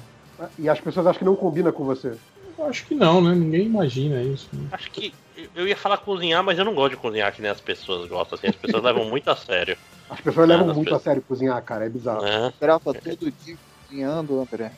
E 0.58 0.68
as 0.68 0.80
pessoas 0.80 1.06
acham 1.06 1.20
que 1.20 1.24
não 1.24 1.36
combina 1.36 1.72
com 1.72 1.84
você. 1.84 2.18
Eu 2.58 2.64
acho 2.66 2.84
que 2.86 2.94
não, 2.96 3.22
né? 3.22 3.32
Ninguém 3.34 3.66
imagina 3.66 4.20
isso. 4.24 4.48
né? 4.52 4.68
Acho 4.72 4.90
que 4.90 5.14
eu 5.54 5.68
ia 5.68 5.76
falar 5.76 5.98
cozinhar, 5.98 6.42
mas 6.42 6.58
eu 6.58 6.64
não 6.64 6.74
gosto 6.74 6.96
de 6.96 7.00
cozinhar 7.00 7.32
que 7.32 7.40
nem 7.40 7.50
as 7.50 7.60
pessoas 7.60 8.08
gostam. 8.08 8.36
Assim, 8.36 8.48
as 8.48 8.56
pessoas 8.56 8.82
levam 8.82 9.04
muito 9.04 9.28
a 9.30 9.36
sério. 9.36 9.76
As 10.10 10.20
pessoas 10.20 10.50
É, 10.50 10.52
levam 10.56 10.66
muito 10.66 10.84
pessoas- 10.84 11.00
a 11.00 11.04
sério 11.04 11.22
cozinhar, 11.22 11.64
cara. 11.64 11.86
É 11.86 11.88
bizarro. 11.88 12.24
É. 12.26 12.52
Grava 12.60 12.80
todo 12.92 13.30
dia 13.30 13.56
cozinhando, 13.86 14.40
André. 14.40 14.72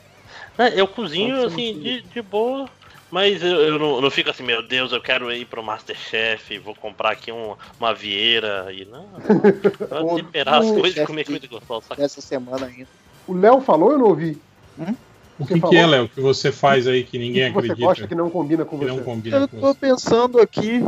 É, 0.57 0.79
eu 0.79 0.87
cozinho 0.87 1.45
assim, 1.45 1.73
de, 1.73 2.01
de 2.03 2.21
boa, 2.21 2.69
mas 3.11 3.43
eu, 3.43 3.61
eu 3.61 3.77
não, 3.79 4.01
não 4.01 4.09
fico 4.09 4.29
assim, 4.29 4.43
meu 4.43 4.61
Deus, 4.65 4.91
eu 4.91 5.01
quero 5.01 5.31
ir 5.31 5.45
pro 5.45 5.61
Masterchef, 5.61 6.57
vou 6.59 6.73
comprar 6.75 7.11
aqui 7.11 7.31
um, 7.31 7.55
uma 7.79 7.93
vieira 7.93 8.71
e 8.71 8.85
não. 8.85 9.05
Pra 9.89 10.03
temperar 10.15 10.61
as 10.61 10.71
coisas 10.71 10.97
e 10.97 11.05
comer 11.05 11.21
de- 11.23 11.25
comida 11.27 11.47
gostosa. 11.47 11.85
saca? 11.87 12.01
Dessa 12.01 12.21
semana 12.21 12.65
ainda. 12.67 12.87
O 13.27 13.33
Léo 13.33 13.59
falou, 13.61 13.91
eu 13.91 13.97
não 13.99 14.07
ouvi. 14.07 14.37
Hum? 14.79 14.95
O 15.37 15.45
que, 15.45 15.59
que 15.59 15.75
é, 15.75 15.85
Léo, 15.85 16.07
que 16.07 16.21
você 16.21 16.51
faz 16.51 16.87
aí 16.87 17.03
que 17.03 17.17
ninguém 17.17 17.47
que 17.47 17.53
você 17.53 17.59
acredita? 17.71 17.85
gosta 17.87 18.07
que 18.07 18.15
não 18.15 18.29
combina 18.29 18.63
com 18.63 18.77
Que 18.79 18.85
você? 18.85 18.91
não 18.95 19.03
combina 19.03 19.37
Eu 19.37 19.47
com 19.47 19.59
tô 19.59 19.67
você. 19.73 19.79
pensando 19.79 20.39
aqui. 20.39 20.85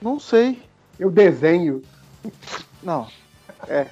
Não 0.00 0.18
sei. 0.18 0.58
Eu 0.98 1.10
desenho. 1.10 1.82
Não. 2.82 3.08
É. 3.68 3.86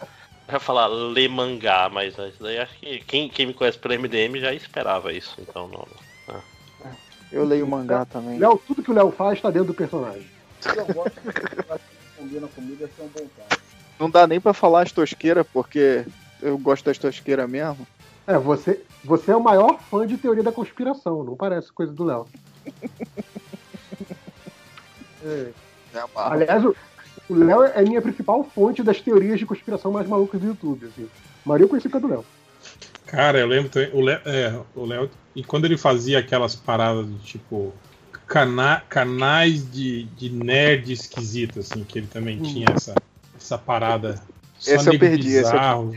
Eu 0.48 0.54
ia 0.54 0.60
falar 0.60 0.88
ler 0.88 1.28
mangá, 1.28 1.88
mas 1.88 2.14
isso 2.18 2.42
daí 2.42 2.58
acho 2.58 2.76
que 2.80 2.98
quem, 3.00 3.28
quem 3.28 3.46
me 3.46 3.54
conhece 3.54 3.78
pelo 3.78 3.94
MDM 3.94 4.40
já 4.40 4.52
esperava 4.52 5.12
isso, 5.12 5.36
então 5.40 5.68
não. 5.68 5.86
Eu 7.32 7.44
leio 7.44 7.66
mangá 7.66 8.04
também. 8.04 8.38
Léo, 8.38 8.60
tudo 8.66 8.82
que 8.82 8.90
o 8.90 8.94
Léo 8.94 9.10
faz 9.10 9.40
tá 9.40 9.50
dentro 9.50 9.68
do 9.68 9.74
personagem. 9.74 10.26
Eu 10.64 10.94
gosto 10.94 11.20
que 11.20 12.16
combina 12.16 12.46
comigo, 12.48 12.84
é 12.84 13.02
um 13.02 13.08
bom 13.08 13.26
cara. 13.36 13.60
Não 13.98 14.10
dá 14.10 14.26
nem 14.26 14.40
pra 14.40 14.52
falar 14.52 14.82
as 14.82 14.92
tosqueiras, 14.92 15.46
porque 15.52 16.04
eu 16.42 16.58
gosto 16.58 16.84
das 16.84 16.98
tosqueiras 16.98 17.48
mesmo. 17.48 17.86
É, 18.26 18.36
você, 18.38 18.82
você 19.04 19.30
é 19.30 19.36
o 19.36 19.42
maior 19.42 19.78
fã 19.90 20.06
de 20.06 20.16
teoria 20.16 20.42
da 20.42 20.52
conspiração, 20.52 21.24
não 21.24 21.36
parece 21.36 21.72
coisa 21.72 21.92
do 21.92 22.04
Léo. 22.04 22.26
É. 25.22 25.50
Aliás, 26.16 26.64
o 26.64 26.74
o 27.30 27.34
Léo 27.34 27.62
é 27.62 27.82
minha 27.82 28.02
principal 28.02 28.42
fonte 28.42 28.82
das 28.82 29.00
teorias 29.00 29.38
de 29.38 29.46
conspiração 29.46 29.92
mais 29.92 30.08
malucas 30.08 30.40
do 30.40 30.48
YouTube. 30.48 30.86
Assim. 30.86 31.08
A 31.44 31.48
maioria 31.48 31.64
eu 31.64 31.68
conheci 31.68 31.88
por 31.88 31.92
causa 31.92 32.08
do 32.08 32.12
Léo. 32.12 32.24
Cara, 33.10 33.38
eu 33.38 33.46
lembro 33.46 33.68
também. 33.70 33.90
O 33.92 34.00
Léo, 34.00 34.20
é, 34.24 34.60
o 34.74 34.84
Léo. 34.86 35.10
E 35.34 35.42
quando 35.42 35.64
ele 35.64 35.76
fazia 35.76 36.18
aquelas 36.18 36.54
paradas 36.54 37.06
de 37.06 37.18
tipo. 37.18 37.72
Cana 38.26 38.80
canais 38.88 39.68
de, 39.72 40.04
de 40.16 40.30
nerd 40.30 40.92
esquisito, 40.92 41.58
assim, 41.58 41.82
que 41.82 41.98
ele 41.98 42.06
também 42.06 42.38
tinha 42.40 42.68
essa, 42.72 42.94
essa 43.36 43.58
parada. 43.58 44.22
Só 44.56 44.76
Esse 44.76 44.88
eu 44.94 44.98
perdi, 45.00 45.26
esse 45.26 45.38
eu- 45.38 45.42
bizarro, 45.42 45.96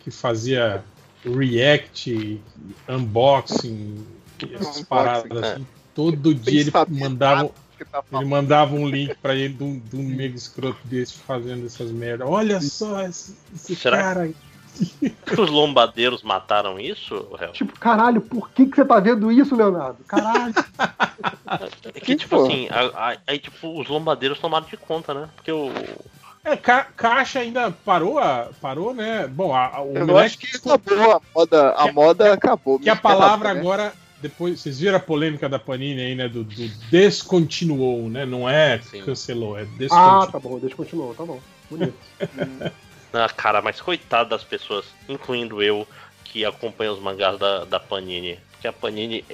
que 0.00 0.10
fazia 0.10 0.82
react, 1.22 2.40
unboxing, 2.88 4.02
essas 4.42 4.60
Unboxing, 4.78 4.84
paradas 4.84 5.42
é. 5.42 5.52
assim. 5.52 5.66
Todo 5.94 6.34
dia 6.34 6.60
ele 6.62 6.72
mandava, 6.88 7.50
tá 7.90 8.02
ele 8.12 8.24
mandava 8.24 8.74
um 8.74 8.88
link 8.88 9.14
pra 9.16 9.34
ele 9.34 9.52
de 9.52 9.62
um, 9.62 9.78
de 9.78 9.96
um 9.96 10.02
mega 10.04 10.36
escroto 10.36 10.78
desse 10.84 11.14
fazendo 11.14 11.66
essas 11.66 11.90
merdas. 11.90 12.26
Olha 12.28 12.60
só 12.62 13.02
esse, 13.06 13.36
esse 13.54 13.76
cara 13.76 14.22
aí. 14.22 14.32
que 14.32 14.53
os 15.38 15.50
lombadeiros 15.50 16.22
mataram 16.22 16.78
isso, 16.78 17.28
Réu? 17.38 17.52
Tipo, 17.52 17.78
caralho, 17.78 18.20
por 18.20 18.50
que, 18.50 18.66
que 18.66 18.76
você 18.76 18.84
tá 18.84 18.98
vendo 19.00 19.30
isso, 19.30 19.54
Leonardo? 19.54 19.98
Caralho. 20.04 20.54
É 21.94 22.00
que, 22.00 22.16
tipo 22.16 22.42
assim, 22.42 22.68
aí 23.26 23.38
tipo, 23.38 23.78
os 23.80 23.88
lombadeiros 23.88 24.38
tomaram 24.38 24.66
de 24.66 24.76
conta, 24.76 25.14
né? 25.14 25.28
Porque 25.36 25.52
o. 25.52 25.70
É, 26.44 26.56
ca 26.56 26.84
caixa 26.84 27.38
ainda 27.38 27.70
parou, 27.70 28.18
a, 28.18 28.50
parou, 28.60 28.92
né? 28.92 29.26
Bom, 29.26 29.54
a, 29.54 29.76
a- 29.76 29.82
o 29.82 29.96
Eu 29.96 30.18
acho 30.18 30.36
que 30.36 30.54
acabou 30.54 31.12
a 31.12 31.20
moda. 31.34 31.70
A 31.70 31.92
moda 31.92 32.32
acabou. 32.34 32.78
que 32.78 32.90
a 32.90 32.96
palavra 32.96 33.54
né? 33.54 33.60
agora, 33.60 33.94
depois, 34.20 34.60
vocês 34.60 34.78
viram 34.78 34.96
a 34.96 35.00
polêmica 35.00 35.48
da 35.48 35.58
Panini 35.58 36.02
aí, 36.02 36.14
né? 36.14 36.28
Do, 36.28 36.44
do 36.44 36.68
descontinuou, 36.90 38.10
né? 38.10 38.26
Não 38.26 38.46
é 38.46 38.78
cancelou, 39.04 39.58
é 39.58 39.62
ah, 39.62 39.66
descontinuou. 39.78 40.26
tá 40.26 40.38
bom, 40.38 40.58
descontinuou, 40.58 41.14
tá 41.14 41.24
bom. 41.24 41.40
Bonito. 41.70 41.94
Ah, 43.14 43.28
cara, 43.28 43.62
mas 43.62 43.80
coitado 43.80 44.30
das 44.30 44.42
pessoas, 44.42 44.86
incluindo 45.08 45.62
eu, 45.62 45.86
que 46.24 46.44
acompanha 46.44 46.92
os 46.92 46.98
mangás 46.98 47.38
da, 47.38 47.64
da 47.64 47.78
Panini. 47.78 48.38
Porque 48.52 48.66
a 48.66 48.72
Panini. 48.72 49.24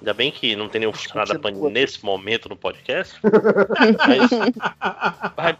Ainda 0.00 0.14
bem 0.14 0.30
que 0.30 0.54
não 0.54 0.68
tem 0.68 0.80
nenhum 0.80 0.92
funcionário 0.92 1.32
da 1.32 1.38
Panini 1.38 1.70
nesse 1.70 2.04
momento 2.04 2.48
no 2.48 2.56
podcast. 2.56 3.14
mas, 4.06 4.30
mas, 5.36 5.56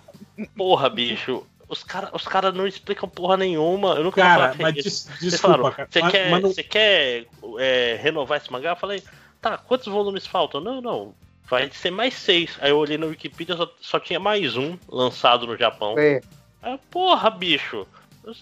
porra, 0.57 0.89
bicho. 0.89 1.45
Os 1.69 1.85
caras 1.85 2.11
os 2.15 2.27
cara 2.27 2.51
não 2.51 2.67
explicam 2.67 3.09
porra 3.09 3.37
nenhuma. 3.37 3.95
Eu 3.95 4.05
nunca 4.05 4.23
Cara, 4.23 4.55
mas 4.59 4.75
des- 4.75 4.85
Vocês 5.05 5.33
desculpa, 5.33 5.57
falaram, 5.57 5.75
cara, 5.75 5.89
Você 5.91 6.03
quer, 6.11 6.31
mas 6.31 6.43
não- 6.43 6.51
você 6.51 6.63
quer 6.63 7.27
é, 7.59 7.99
renovar 8.01 8.39
esse 8.39 8.51
mangá? 8.51 8.71
Eu 8.71 8.77
falei, 8.77 9.03
tá, 9.41 9.59
quantos 9.59 9.87
volumes 9.87 10.27
faltam? 10.27 10.61
Não, 10.61 10.81
não. 10.81 11.15
Vai 11.49 11.71
ser 11.71 11.91
mais 11.91 12.15
seis. 12.15 12.57
Aí 12.61 12.71
eu 12.71 12.79
olhei 12.79 12.97
na 12.99 13.07
Wikipedia, 13.07 13.57
só, 13.57 13.71
só 13.81 14.01
tinha 14.01 14.19
mais 14.21 14.57
um 14.57 14.79
lançado 14.89 15.47
no 15.47 15.57
Japão. 15.57 15.95
É. 15.99 16.21
Ah, 16.63 16.79
porra, 16.91 17.31
bicho. 17.31 17.87
O 18.25 18.33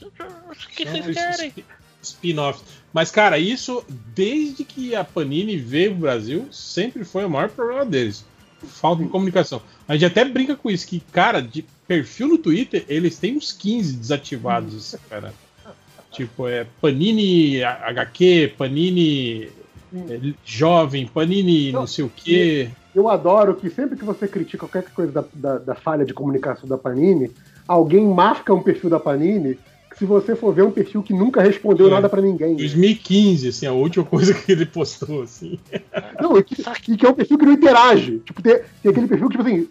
que 0.74 0.84
São 0.84 1.02
vocês 1.02 1.16
querem? 1.16 1.48
spi- 1.50 1.64
Spin-offs. 2.02 2.62
Mas, 2.92 3.10
cara, 3.10 3.38
isso, 3.38 3.84
desde 4.14 4.64
que 4.64 4.94
a 4.94 5.04
Panini 5.04 5.56
veio 5.56 5.90
pro 5.92 6.00
Brasil, 6.02 6.46
sempre 6.52 7.04
foi 7.04 7.24
o 7.24 7.30
maior 7.30 7.48
problema 7.48 7.84
deles. 7.84 8.24
Falta 8.64 9.02
de 9.02 9.08
comunicação. 9.08 9.60
A 9.86 9.94
gente 9.94 10.06
até 10.06 10.24
brinca 10.24 10.56
com 10.56 10.70
isso, 10.70 10.86
que, 10.86 11.00
cara, 11.12 11.40
de 11.42 11.62
perfil 11.86 12.28
no 12.28 12.38
Twitter, 12.38 12.84
eles 12.88 13.18
têm 13.18 13.36
uns 13.36 13.52
15 13.52 13.96
desativados, 13.96 14.96
cara. 15.10 15.32
Tipo, 16.12 16.48
é 16.48 16.66
Panini 16.80 17.62
HQ, 17.62 18.54
Panini 18.56 19.50
é, 20.08 20.32
Jovem, 20.44 21.06
Panini 21.06 21.70
não 21.72 21.86
sei 21.86 22.04
o 22.04 22.08
quê. 22.14 22.70
Eu 22.94 23.08
adoro 23.08 23.54
que 23.54 23.68
sempre 23.68 23.98
que 23.98 24.04
você 24.04 24.26
critica 24.26 24.66
qualquer 24.66 24.90
coisa 24.92 25.12
da, 25.12 25.24
da, 25.34 25.58
da 25.58 25.74
falha 25.74 26.04
de 26.06 26.14
comunicação 26.14 26.66
da 26.66 26.78
Panini, 26.78 27.30
alguém 27.66 28.06
marca 28.06 28.54
um 28.54 28.62
perfil 28.62 28.90
da 28.90 29.00
Panini 29.00 29.58
que 29.90 30.00
se 30.00 30.04
você 30.04 30.36
for 30.36 30.52
ver 30.52 30.60
é 30.60 30.64
um 30.64 30.70
perfil 30.70 31.02
que 31.02 31.14
nunca 31.14 31.40
respondeu 31.42 31.86
É. 31.86 31.90
nada 31.90 32.08
pra 32.08 32.20
ninguém. 32.20 32.54
2015, 32.54 33.48
assim, 33.48 33.66
a 33.66 33.72
última 33.72 34.04
coisa 34.04 34.34
que 34.34 34.52
ele 34.52 34.66
postou, 34.66 35.22
assim. 35.22 35.58
Não, 36.20 36.36
e 36.36 36.44
que, 36.44 36.62
e 36.92 36.96
que 36.96 37.06
é 37.06 37.08
um 37.08 37.14
perfil 37.14 37.38
que 37.38 37.46
não 37.46 37.52
interage. 37.52 38.18
Tipo, 38.18 38.42
tem, 38.42 38.60
tem 38.82 38.90
aquele 38.90 39.08
perfil 39.08 39.28
que, 39.28 39.38
tipo 39.38 39.48
assim, 39.48 39.68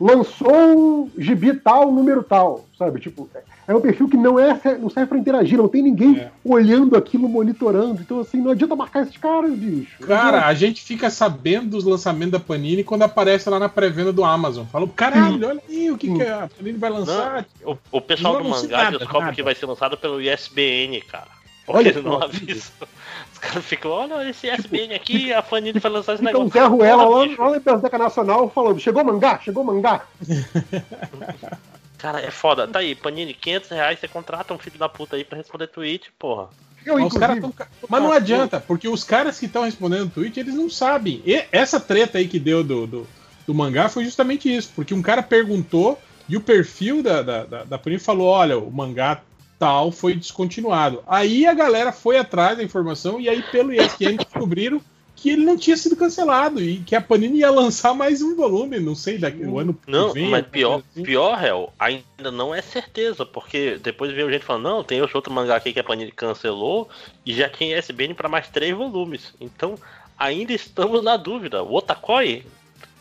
lançou 0.00 1.10
gibi 1.18 1.52
tal, 1.54 1.92
número 1.92 2.22
tal, 2.22 2.64
sabe? 2.78 2.98
Tipo, 3.00 3.28
é 3.68 3.74
um 3.74 3.80
perfil 3.82 4.08
que 4.08 4.16
não, 4.16 4.38
é, 4.40 4.58
não 4.80 4.88
serve 4.88 5.10
pra 5.10 5.18
interagir, 5.18 5.58
não 5.58 5.68
tem 5.68 5.82
ninguém 5.82 6.16
É. 6.18 6.30
olhando 6.42 6.96
aquilo, 6.96 7.28
monitorando. 7.28 8.00
Então, 8.00 8.18
assim, 8.20 8.40
não 8.40 8.50
adianta 8.50 8.74
marcar 8.74 9.02
esses 9.02 9.16
caras, 9.18 9.52
bicho. 9.52 9.98
Cara, 10.06 10.46
a 10.46 10.54
gente 10.54 10.82
fica 10.82 11.10
sabendo 11.10 11.70
dos 11.70 11.84
lançamentos 11.84 12.32
da 12.32 12.40
Panini 12.40 12.82
quando 12.82 13.02
aparece 13.02 13.48
lá 13.50 13.58
na 13.58 13.68
pré-venda 13.68 14.12
do 14.12 14.24
Amazon. 14.24 14.64
Fala, 14.66 14.88
caralho, 14.88 15.46
olha 15.46 15.62
aí 15.68 15.90
o 15.90 15.98
que, 15.98 16.12
que 16.14 16.22
a 16.22 16.48
Panini 16.56 16.78
vai 16.78 16.90
lançar. 16.90 17.44
Não, 17.62 17.72
o, 17.74 17.78
o 17.92 18.00
pessoal 18.00 18.34
Não 18.34 18.42
do 18.42 18.48
mangá 18.48 18.84
nada, 18.84 18.98
descobre 18.98 19.20
nada. 19.20 19.34
que 19.36 19.42
vai 19.42 19.54
ser 19.54 19.66
lançado 19.66 19.96
pelo 19.98 20.20
ISBN, 20.20 21.00
cara. 21.02 21.28
Porque 21.66 21.78
Olha 21.80 21.88
eles 21.90 22.02
não 22.02 22.12
só, 22.18 22.22
avisam. 22.24 22.72
Os 23.30 23.38
caras 23.38 23.64
ficam, 23.66 23.90
olha 23.90 24.30
esse 24.30 24.48
ISBN 24.50 24.94
aqui, 24.94 25.32
a 25.34 25.42
Panini 25.42 25.78
vai 25.78 25.92
lançar 25.92 26.14
esse 26.14 26.22
Então, 26.24 26.44
negócio. 26.44 26.58
Zé 26.60 26.66
Ruela 26.66 27.04
lá, 27.06 27.24
bicho. 27.26 27.40
lá 27.42 27.50
na 27.50 27.58
Biblioteca 27.58 27.98
Nacional 27.98 28.50
falando: 28.50 28.80
chegou 28.80 29.04
mangá, 29.04 29.38
chegou 29.44 29.62
mangá. 29.62 30.02
Cara, 31.98 32.20
é 32.20 32.30
foda. 32.30 32.66
Tá 32.66 32.78
aí, 32.78 32.94
Panini, 32.94 33.34
500 33.34 33.70
reais, 33.70 33.98
você 33.98 34.08
contrata 34.08 34.54
um 34.54 34.58
filho 34.58 34.78
da 34.78 34.88
puta 34.88 35.16
aí 35.16 35.24
pra 35.24 35.36
responder 35.36 35.66
tweet, 35.66 36.10
porra. 36.18 36.48
Eu, 36.86 36.94
Mas, 36.96 37.12
os 37.12 37.18
caras 37.18 37.40
tão 37.40 37.52
Mas 37.88 38.02
não 38.02 38.12
adianta, 38.12 38.60
porque 38.60 38.88
os 38.88 39.04
caras 39.04 39.38
que 39.38 39.46
estão 39.46 39.64
respondendo 39.64 40.10
Twitch, 40.10 40.36
eles 40.36 40.54
não 40.54 40.70
sabem. 40.70 41.20
E 41.26 41.44
essa 41.50 41.80
treta 41.80 42.18
aí 42.18 42.28
que 42.28 42.38
deu 42.38 42.62
do, 42.62 42.86
do, 42.86 43.06
do 43.46 43.54
mangá 43.54 43.88
foi 43.88 44.04
justamente 44.04 44.54
isso, 44.54 44.70
porque 44.74 44.94
um 44.94 45.02
cara 45.02 45.22
perguntou 45.22 46.00
e 46.28 46.36
o 46.36 46.40
perfil 46.40 47.02
da, 47.02 47.22
da, 47.22 47.44
da, 47.44 47.64
da 47.64 47.78
Panini 47.78 48.00
falou: 48.00 48.28
olha, 48.28 48.58
o 48.58 48.70
mangá 48.70 49.20
tal 49.58 49.90
foi 49.90 50.14
descontinuado. 50.14 51.02
Aí 51.06 51.46
a 51.46 51.52
galera 51.52 51.90
foi 51.90 52.16
atrás 52.16 52.56
da 52.56 52.62
informação 52.62 53.20
e 53.20 53.28
aí 53.28 53.42
pelo 53.42 53.72
ESPN 53.72 54.16
descobriram 54.16 54.80
que 55.20 55.30
ele 55.30 55.44
não 55.44 55.56
tinha 55.56 55.76
sido 55.76 55.96
cancelado 55.96 56.62
e 56.62 56.78
que 56.78 56.94
a 56.94 57.00
Panini 57.00 57.38
ia 57.40 57.50
lançar 57.50 57.92
mais 57.92 58.22
um 58.22 58.36
volume, 58.36 58.78
não 58.78 58.94
sei, 58.94 59.18
daqui 59.18 59.44
o 59.44 59.58
ano 59.58 59.74
que 59.74 59.90
Não, 59.90 60.12
vem. 60.12 60.30
mas 60.30 60.46
pior, 60.46 60.80
pior, 61.02 61.42
Hel, 61.44 61.72
ainda 61.76 62.30
não 62.30 62.54
é 62.54 62.62
certeza, 62.62 63.26
porque 63.26 63.80
depois 63.82 64.12
veio 64.12 64.30
gente 64.30 64.44
falando, 64.44 64.62
não, 64.62 64.84
tem 64.84 65.02
outro 65.02 65.32
mangá 65.32 65.56
aqui 65.56 65.72
que 65.72 65.80
a 65.80 65.84
Panini 65.84 66.12
cancelou 66.12 66.88
e 67.26 67.34
já 67.34 67.48
tinha 67.48 67.76
ISBN 67.76 68.14
pra 68.14 68.28
mais 68.28 68.46
três 68.48 68.76
volumes. 68.76 69.34
Então, 69.40 69.74
ainda 70.16 70.52
estamos 70.52 71.02
na 71.02 71.16
dúvida. 71.16 71.64
O 71.64 71.74
Otakoi 71.74 72.44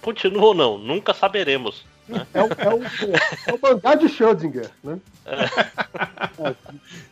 continua 0.01 0.45
ou 0.45 0.53
não? 0.55 0.77
Nunca 0.79 1.13
saberemos. 1.13 1.85
Né? 2.07 2.25
É 2.33 2.41
o, 2.41 2.45
é 2.47 2.73
o, 2.73 2.83
é 3.47 3.53
o 3.53 3.59
mangá 3.61 3.93
de 3.93 4.07
Schrödinger, 4.07 4.71
né? 4.83 4.97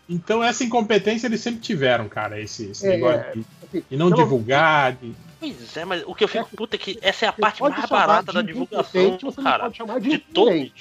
Então 0.08 0.44
essa 0.44 0.64
incompetência 0.64 1.28
eles 1.28 1.42
sempre 1.42 1.60
tiveram, 1.62 2.08
cara, 2.08 2.40
esse, 2.40 2.72
esse 2.72 2.86
É, 2.88 2.92
negócio 2.92 3.20
é, 3.20 3.34
assim, 3.80 3.88
de 3.90 3.98
não 3.98 4.10
divulgar, 4.12 4.94
de, 4.94 5.14
Pois 5.40 5.78
é, 5.78 5.86
mas 5.86 6.04
o 6.06 6.16
que 6.16 6.24
eu 6.24 6.28
fico 6.28 6.50
puta 6.56 6.76
é 6.76 6.80
que 6.80 6.98
essa 7.02 7.26
é 7.26 7.30
a 7.30 7.34
parte 7.34 7.62
mais 7.62 7.86
barata 7.88 8.32
de 8.32 8.34
da 8.34 8.42
divulgação, 8.42 9.18
cara. 9.44 9.64
pode 9.64 9.78
chamar 9.78 10.00
de 10.00 10.10
de 10.10 10.18
todo, 10.18 10.72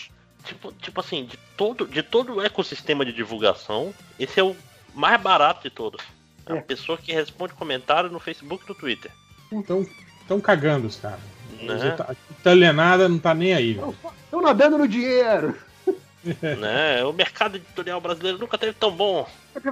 tipo, 0.44 0.72
tipo 0.72 1.00
assim, 1.00 1.24
de 1.26 1.36
todo, 1.56 1.86
de 1.86 2.02
todo 2.02 2.34
o 2.36 2.42
ecossistema 2.42 3.04
de 3.04 3.12
divulgação, 3.12 3.92
esse 4.18 4.38
é 4.40 4.42
o 4.42 4.56
mais 4.94 5.20
barato 5.20 5.62
de 5.62 5.70
todos. 5.70 6.02
É 6.46 6.58
a 6.58 6.62
pessoa 6.62 6.98
que 6.98 7.12
responde 7.12 7.54
comentário 7.54 8.10
no 8.10 8.20
Facebook 8.20 8.64
e 8.64 8.68
no 8.68 8.74
Twitter. 8.74 9.10
Então, 9.50 9.86
estão 10.20 10.40
cagando 10.40 10.86
os 10.86 10.96
caras. 10.96 11.20
Né? 11.60 11.74
Os 11.74 11.82
ita- 11.82 12.16
Italianada 12.40 13.08
não 13.08 13.18
tá 13.18 13.34
nem 13.34 13.54
aí. 13.54 13.80
Estão 14.24 14.42
nadando 14.42 14.76
no 14.78 14.86
dinheiro. 14.86 15.56
né? 16.58 17.04
O 17.04 17.12
mercado 17.12 17.56
editorial 17.56 18.00
brasileiro 18.00 18.38
nunca 18.38 18.56
teve 18.58 18.72
tão 18.72 18.90
bom. 18.90 19.26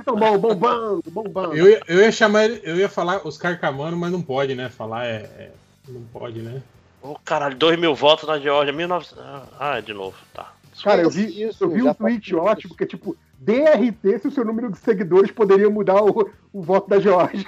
Tão 0.04 0.14
bom, 0.16 0.38
bombando, 0.38 1.02
bombando. 1.10 1.56
Eu, 1.56 1.68
ia- 1.68 1.82
eu 1.88 1.98
ia 2.00 2.12
chamar 2.12 2.44
ele, 2.44 2.60
eu 2.62 2.76
ia 2.76 2.88
falar 2.88 3.26
os 3.26 3.36
Carcamano, 3.38 3.96
mas 3.96 4.12
não 4.12 4.22
pode, 4.22 4.54
né? 4.54 4.68
Falar 4.68 5.06
é. 5.06 5.16
é- 5.38 5.50
não 5.88 6.02
pode, 6.12 6.40
né? 6.40 6.62
Ô 7.02 7.16
caralho, 7.24 7.56
2 7.56 7.78
mil 7.78 7.94
votos 7.94 8.28
na 8.28 8.38
Geórgia, 8.38 8.72
1900. 8.72 9.18
Ah, 9.58 9.80
de 9.80 9.92
novo, 9.92 10.16
tá. 10.32 10.52
Cara, 10.84 11.02
eu 11.02 11.10
vi, 11.10 11.42
eu 11.60 11.68
vi 11.70 11.82
um 11.82 11.92
tweet 11.92 12.34
ótimo 12.34 12.74
que 12.76 12.84
é 12.84 12.86
tipo 12.86 13.16
DRT 13.38 14.20
se 14.20 14.28
o 14.28 14.30
seu 14.30 14.44
número 14.44 14.70
de 14.70 14.78
seguidores 14.78 15.30
poderia 15.30 15.68
mudar 15.68 16.02
o, 16.02 16.30
o 16.52 16.62
voto 16.62 16.88
da 16.88 17.00
Georgia. 17.00 17.44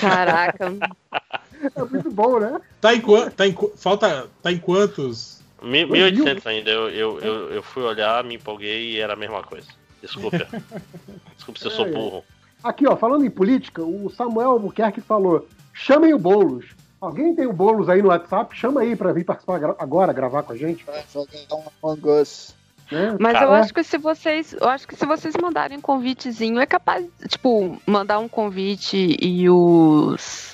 Caraca. 0.00 0.72
É 1.76 1.84
muito 1.84 2.10
bom, 2.10 2.40
né? 2.40 2.58
Tá 2.80 2.94
em, 2.94 3.02
tá 3.36 3.46
em 3.46 3.54
falta, 3.76 4.28
tá 4.42 4.50
em 4.50 4.56
quantos? 4.58 5.39
Mi- 5.62 5.84
1800 5.84 6.46
ainda. 6.46 6.70
Eu, 6.70 6.88
eu, 6.90 7.20
eu, 7.20 7.50
eu 7.54 7.62
fui 7.62 7.82
olhar, 7.82 8.22
me 8.24 8.36
empolguei 8.36 8.92
e 8.92 8.98
era 9.00 9.12
a 9.12 9.16
mesma 9.16 9.42
coisa. 9.42 9.66
Desculpa. 10.00 10.46
Desculpa 11.36 11.60
se 11.60 11.66
eu 11.66 11.70
sou 11.70 11.86
É, 11.86 11.88
é. 11.88 11.92
burro. 11.92 12.24
Aqui, 12.62 12.86
ó, 12.86 12.96
falando 12.96 13.24
em 13.24 13.30
política, 13.30 13.82
o 13.82 14.10
Samuel 14.10 14.50
Albuquerque 14.50 15.00
falou: 15.00 15.46
chamem 15.72 16.12
o 16.14 16.18
Boulos. 16.18 16.66
Alguém 17.00 17.34
tem 17.34 17.46
o 17.46 17.52
Boulos 17.52 17.88
aí 17.88 18.02
no 18.02 18.08
WhatsApp? 18.08 18.54
Chama 18.56 18.82
aí 18.82 18.94
pra 18.94 19.12
vir 19.12 19.24
participar 19.24 19.58
gra- 19.58 19.76
agora, 19.78 20.12
gravar 20.12 20.42
com 20.42 20.52
a 20.52 20.56
gente. 20.56 20.84
Um 21.52 22.20
Us. 22.20 22.54
Né? 22.92 23.16
Mas 23.20 23.40
eu 23.40 23.52
acho 23.52 23.72
que 23.72 23.84
se 23.84 23.96
vocês, 23.96 24.52
eu 24.60 24.68
acho 24.68 24.86
que 24.86 24.96
se 24.96 25.06
vocês 25.06 25.34
mandarem 25.40 25.78
um 25.78 25.80
convitezinho, 25.80 26.58
é 26.58 26.66
capaz, 26.66 27.06
tipo, 27.28 27.80
mandar 27.86 28.18
um 28.18 28.28
convite 28.28 29.16
e 29.22 29.48
os 29.48 30.49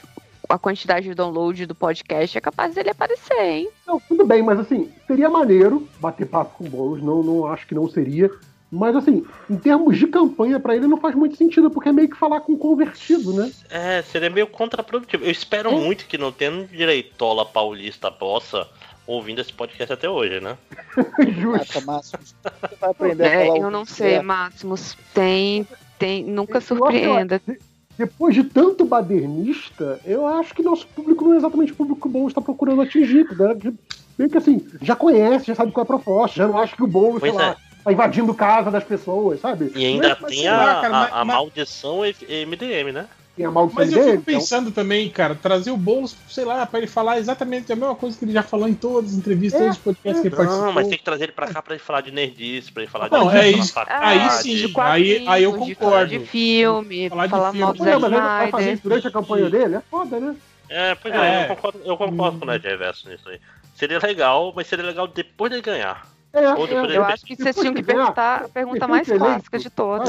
a 0.48 0.58
quantidade 0.58 1.08
de 1.08 1.14
download 1.14 1.66
do 1.66 1.74
podcast 1.74 2.36
é 2.36 2.40
capaz 2.40 2.74
dele 2.74 2.90
aparecer, 2.90 3.40
hein? 3.40 3.68
Não, 3.86 4.00
tudo 4.00 4.24
bem, 4.24 4.42
mas 4.42 4.58
assim, 4.60 4.90
seria 5.06 5.28
maneiro 5.28 5.88
bater 6.00 6.26
papo 6.26 6.58
com 6.58 6.64
o 6.64 6.70
Boulos, 6.70 7.02
não, 7.02 7.22
não 7.22 7.46
acho 7.46 7.66
que 7.66 7.74
não 7.74 7.88
seria. 7.88 8.30
Mas 8.70 8.96
assim, 8.96 9.24
em 9.48 9.56
termos 9.56 9.96
de 9.96 10.06
campanha 10.08 10.58
pra 10.58 10.74
ele 10.74 10.86
não 10.86 10.98
faz 10.98 11.14
muito 11.14 11.36
sentido, 11.36 11.70
porque 11.70 11.88
é 11.88 11.92
meio 11.92 12.08
que 12.08 12.16
falar 12.16 12.40
com 12.40 12.52
um 12.52 12.58
convertido, 12.58 13.32
né? 13.32 13.50
É, 13.70 14.02
seria 14.02 14.28
meio 14.28 14.46
contraprodutivo. 14.46 15.24
Eu 15.24 15.30
espero 15.30 15.70
muito 15.72 16.06
que 16.06 16.18
não 16.18 16.32
tenha 16.32 16.50
um 16.50 16.64
direitola 16.66 17.46
paulista 17.46 18.10
bossa 18.10 18.66
ouvindo 19.06 19.40
esse 19.40 19.52
podcast 19.52 19.92
até 19.92 20.08
hoje, 20.08 20.40
né? 20.40 20.58
Justo. 21.38 21.86
Márcio, 21.86 22.18
você 22.20 22.76
vai 22.80 22.90
aprender 22.90 23.24
a 23.24 23.28
É, 23.28 23.46
falar 23.46 23.58
eu 23.58 23.70
não 23.70 23.84
sei. 23.84 24.20
Máximos, 24.20 24.96
tem, 25.14 25.66
tem, 25.98 26.24
nunca 26.24 26.58
Eu 26.58 26.84
acho 26.84 27.40
Depois 27.98 28.34
de 28.34 28.44
tanto 28.44 28.84
badernista, 28.84 30.00
eu 30.04 30.26
acho 30.26 30.54
que 30.54 30.62
nosso 30.62 30.86
público 30.88 31.24
não 31.24 31.34
é 31.34 31.36
exatamente 31.36 31.72
o 31.72 31.76
público 31.76 32.00
que 32.00 32.06
o 32.08 32.10
Boulos 32.10 32.30
está 32.30 32.40
procurando 32.40 32.82
atingir. 32.82 33.26
Né? 33.36 33.54
Que- 33.54 33.74
Meio 34.18 34.30
que 34.30 34.38
assim, 34.38 34.66
já 34.80 34.96
conhece, 34.96 35.46
já 35.46 35.54
sabe 35.54 35.72
qual 35.72 35.82
é 35.82 35.84
a 35.84 35.86
proposta, 35.86 36.36
já 36.36 36.48
não 36.48 36.56
acha 36.58 36.74
que 36.74 36.82
o 36.82 36.86
Boulos, 36.86 37.20
sei 37.20 37.30
Pois 37.32 37.42
lá, 37.44 37.54
tá 37.84 37.92
invadindo 37.92 38.32
casa 38.32 38.70
das 38.70 38.82
pessoas, 38.82 39.40
sabe? 39.40 39.70
E 39.74 39.84
ainda 39.84 40.16
mas 40.18 40.30
tem 40.34 40.48
a, 40.48 40.56
lá, 40.56 40.80
cara, 40.80 40.86
a- 40.86 40.90
mas- 41.00 41.12
a 41.12 41.24
mas- 41.24 41.36
maldição 41.36 42.00
MDM, 42.02 42.92
né? 42.92 43.06
Tem 43.36 43.44
a 43.44 43.50
maldição 43.50 43.84
Mas 43.84 43.92
eu 43.92 44.02
fico 44.02 44.22
pensando 44.22 44.70
também, 44.70 45.10
cara, 45.10 45.34
trazer 45.34 45.70
o 45.70 45.76
Boulos, 45.76 46.16
sei 46.26 46.44
lá, 46.46 46.64
pra 46.64 46.78
ele 46.78 46.86
falar 46.86 47.18
exatamente 47.18 47.70
a 47.70 47.76
mesma 47.76 47.94
coisa 47.94 48.16
que 48.18 48.24
ele 48.24 48.32
já 48.32 48.42
falou 48.42 48.66
em 48.66 48.72
todas 48.72 49.10
as 49.10 49.16
entrevistas, 49.18 49.60
todos 49.60 49.76
os 49.76 49.82
podcasts 49.82 50.20
que 50.22 50.28
ele 50.28 50.36
participou. 50.36 50.66
Não, 50.66 50.72
mas 50.72 50.88
tem 50.88 50.96
que 50.96 51.04
trazer 51.04 51.24
ele 51.24 51.32
pra 51.32 51.46
cá 51.48 51.60
pra 51.60 51.74
ele 51.74 51.82
falar 51.82 52.00
de 52.00 52.10
nerdice, 52.10 52.72
pra 52.72 52.82
ele 52.82 52.90
falar 52.90 53.10
Não, 53.10 53.28
de 53.28 53.36
é 53.36 53.50
isso. 53.50 53.74
faculdade. 53.74 54.06
Aí 54.06 54.30
sim, 54.42 54.56
de 54.56 54.80
aí, 54.80 55.24
aí 55.28 55.42
eu 55.42 55.50
quadrinhos, 55.52 55.66
de 55.66 55.74
concordo. 55.74 56.06
de 56.06 56.18
filme, 56.20 57.08
Falar 57.10 57.26
de 57.26 57.30
falar 57.30 57.50
filme. 57.52 57.60
mal 57.64 57.72
do 57.74 57.84
Zack 57.84 58.50
fazer 58.50 58.72
isso 58.72 58.82
durante 58.82 59.06
a 59.06 59.10
campanha 59.10 59.50
dele? 59.50 59.74
É 59.76 59.80
foda, 59.90 60.18
né? 60.18 60.36
É, 60.70 60.94
pois 60.94 61.14
é, 61.14 61.18
É. 61.18 61.44
eu 61.44 61.54
concordo, 61.56 61.80
eu 61.84 61.96
concordo 61.96 62.38
com 62.38 62.44
o 62.46 62.48
Ned 62.48 62.66
Reverso 62.66 63.06
nisso 63.08 63.28
aí. 63.28 63.38
Seria 63.74 63.98
legal, 63.98 64.50
mas 64.56 64.66
seria 64.66 64.84
legal 64.86 65.06
depois 65.06 65.50
dele 65.50 65.62
ganhar. 65.62 66.06
É, 66.32 66.48
Ou 66.54 66.66
depois 66.66 66.72
Eu 66.84 66.86
dele 67.02 67.12
acho 67.12 67.24
que 67.24 67.36
vocês 67.36 67.54
tinham 67.54 67.74
que 67.74 67.82
perguntar 67.82 68.44
a 68.44 68.48
pergunta 68.48 68.88
mais 68.88 69.06
clássica 69.06 69.58
de 69.58 69.68
todas. 69.70 70.08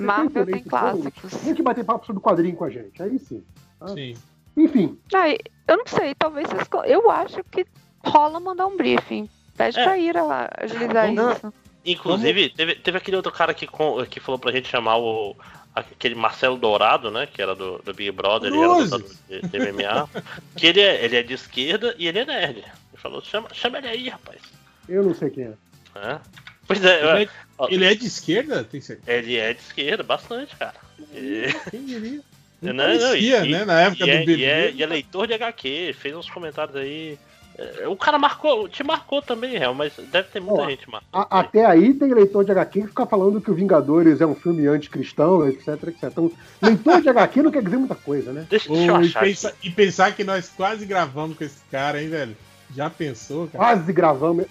Marvel 0.00 0.46
tem 0.46 0.62
clássicos. 0.62 1.32
Tem 1.36 1.54
que 1.54 1.62
bater 1.62 1.84
papo 1.84 2.06
sobre 2.06 2.22
quadrinho 2.22 2.56
com 2.56 2.64
a 2.64 2.70
gente, 2.70 3.02
aí 3.02 3.18
sim. 3.18 3.42
Ah, 3.80 3.88
Sim. 3.88 4.14
Enfim, 4.56 4.98
Ai, 5.14 5.38
eu 5.68 5.76
não 5.78 5.86
sei, 5.86 6.14
talvez 6.14 6.48
vocês. 6.48 6.68
Eu 6.86 7.10
acho 7.10 7.42
que 7.44 7.64
rola 8.04 8.40
mandar 8.40 8.66
um 8.66 8.76
briefing. 8.76 9.28
Pede 9.56 9.78
É. 9.78 9.84
pra 9.84 9.96
Ira 9.96 10.22
agilizar 10.58 11.12
Não. 11.12 11.32
isso. 11.32 11.54
Inclusive, 11.86 12.50
teve, 12.50 12.74
teve 12.74 12.98
aquele 12.98 13.16
outro 13.16 13.32
cara 13.32 13.54
que, 13.54 13.66
que 14.10 14.20
falou 14.20 14.38
pra 14.38 14.52
gente 14.52 14.68
chamar 14.68 14.96
o. 14.98 15.36
Aquele 15.74 16.16
Marcelo 16.16 16.58
Dourado, 16.58 17.10
né? 17.12 17.26
Que 17.26 17.40
era 17.40 17.54
do, 17.54 17.78
do 17.78 17.94
Big 17.94 18.10
Brother, 18.10 18.52
ele 18.52 18.58
era 18.60 18.72
lutador 18.72 19.08
de, 19.28 19.40
de 19.40 19.58
MMA. 19.58 20.08
que 20.56 20.66
ele 20.66 20.80
é, 20.80 21.04
ele 21.04 21.16
é 21.16 21.22
de 21.22 21.32
esquerda 21.34 21.94
e 21.96 22.08
ele 22.08 22.18
é 22.18 22.24
nerd. 22.24 22.58
Ele 22.58 22.66
falou, 22.96 23.22
chama, 23.22 23.48
chama 23.54 23.78
ele 23.78 23.86
aí, 23.88 24.08
rapaz. 24.08 24.40
eu 24.88 25.04
não 25.04 25.14
sei 25.14 25.30
quem 25.30 25.44
é. 25.44 25.52
É. 25.94 26.18
Pois 26.66 26.84
é, 26.84 26.98
Ele 27.14 27.24
é, 27.24 27.28
ele 27.68 27.84
é 27.84 27.94
de 27.94 28.06
esquerda? 28.06 28.64
Tem 28.64 28.80
certeza? 28.80 29.18
ele 29.18 29.36
é 29.36 29.52
de 29.52 29.60
esquerda, 29.60 30.02
bastante, 30.02 30.54
cara. 30.56 30.74
E- 31.14 31.52
Quem 31.70 31.84
diria? 31.84 32.20
Não, 32.62 32.74
Não 32.74 32.84
não, 32.84 33.00
parecia, 33.00 33.46
e- 33.46 33.50
né, 33.52 33.64
na 33.64 33.80
época 33.80 34.04
e 34.04 34.06
do 34.06 34.10
é, 34.12 34.18
BBB. 34.18 34.42
E 34.42 34.44
é, 34.44 34.70
e 34.72 34.82
é 34.82 34.86
leitor 34.86 35.26
de 35.26 35.32
HQ, 35.32 35.94
fez 35.98 36.14
uns 36.14 36.28
comentários 36.28 36.76
aí. 36.76 37.18
É, 37.58 37.88
O 37.88 37.96
cara 37.96 38.18
marcou, 38.18 38.68
te 38.68 38.84
marcou 38.84 39.22
também, 39.22 39.56
Real, 39.56 39.72
mas 39.72 39.94
deve 40.12 40.28
ter 40.28 40.40
muita 40.40 40.60
Ó, 40.64 40.68
gente 40.68 40.88
marcando. 40.90 41.08
A- 41.10 41.40
até 41.40 41.64
aí 41.64 41.94
tem 41.94 42.12
leitor 42.12 42.44
de 42.44 42.50
HQ 42.52 42.82
que 42.82 42.86
fica 42.88 43.06
falando 43.06 43.40
que 43.40 43.50
o 43.50 43.54
Vingadores 43.54 44.20
é 44.20 44.26
um 44.26 44.34
filme 44.34 44.66
anticristão, 44.66 45.48
etc, 45.48 45.68
etc. 45.88 46.04
Então, 46.04 46.30
leitor 46.60 47.00
de 47.00 47.08
HQ 47.08 47.42
não 47.42 47.50
quer 47.50 47.62
dizer 47.62 47.78
muita 47.78 47.94
coisa, 47.94 48.30
né? 48.30 48.46
Deixa, 48.50 48.70
Ô, 48.70 49.00
e, 49.00 49.08
pensa- 49.10 49.54
e 49.64 49.70
pensar 49.70 50.14
que 50.14 50.22
nós 50.22 50.50
quase 50.54 50.84
gravamos 50.84 51.38
com 51.38 51.44
esse 51.44 51.62
cara, 51.70 52.02
hein, 52.02 52.10
velho? 52.10 52.36
Já 52.76 52.90
pensou, 52.90 53.46
cara? 53.48 53.56
Quase 53.64 53.90
gravamos. 53.90 54.44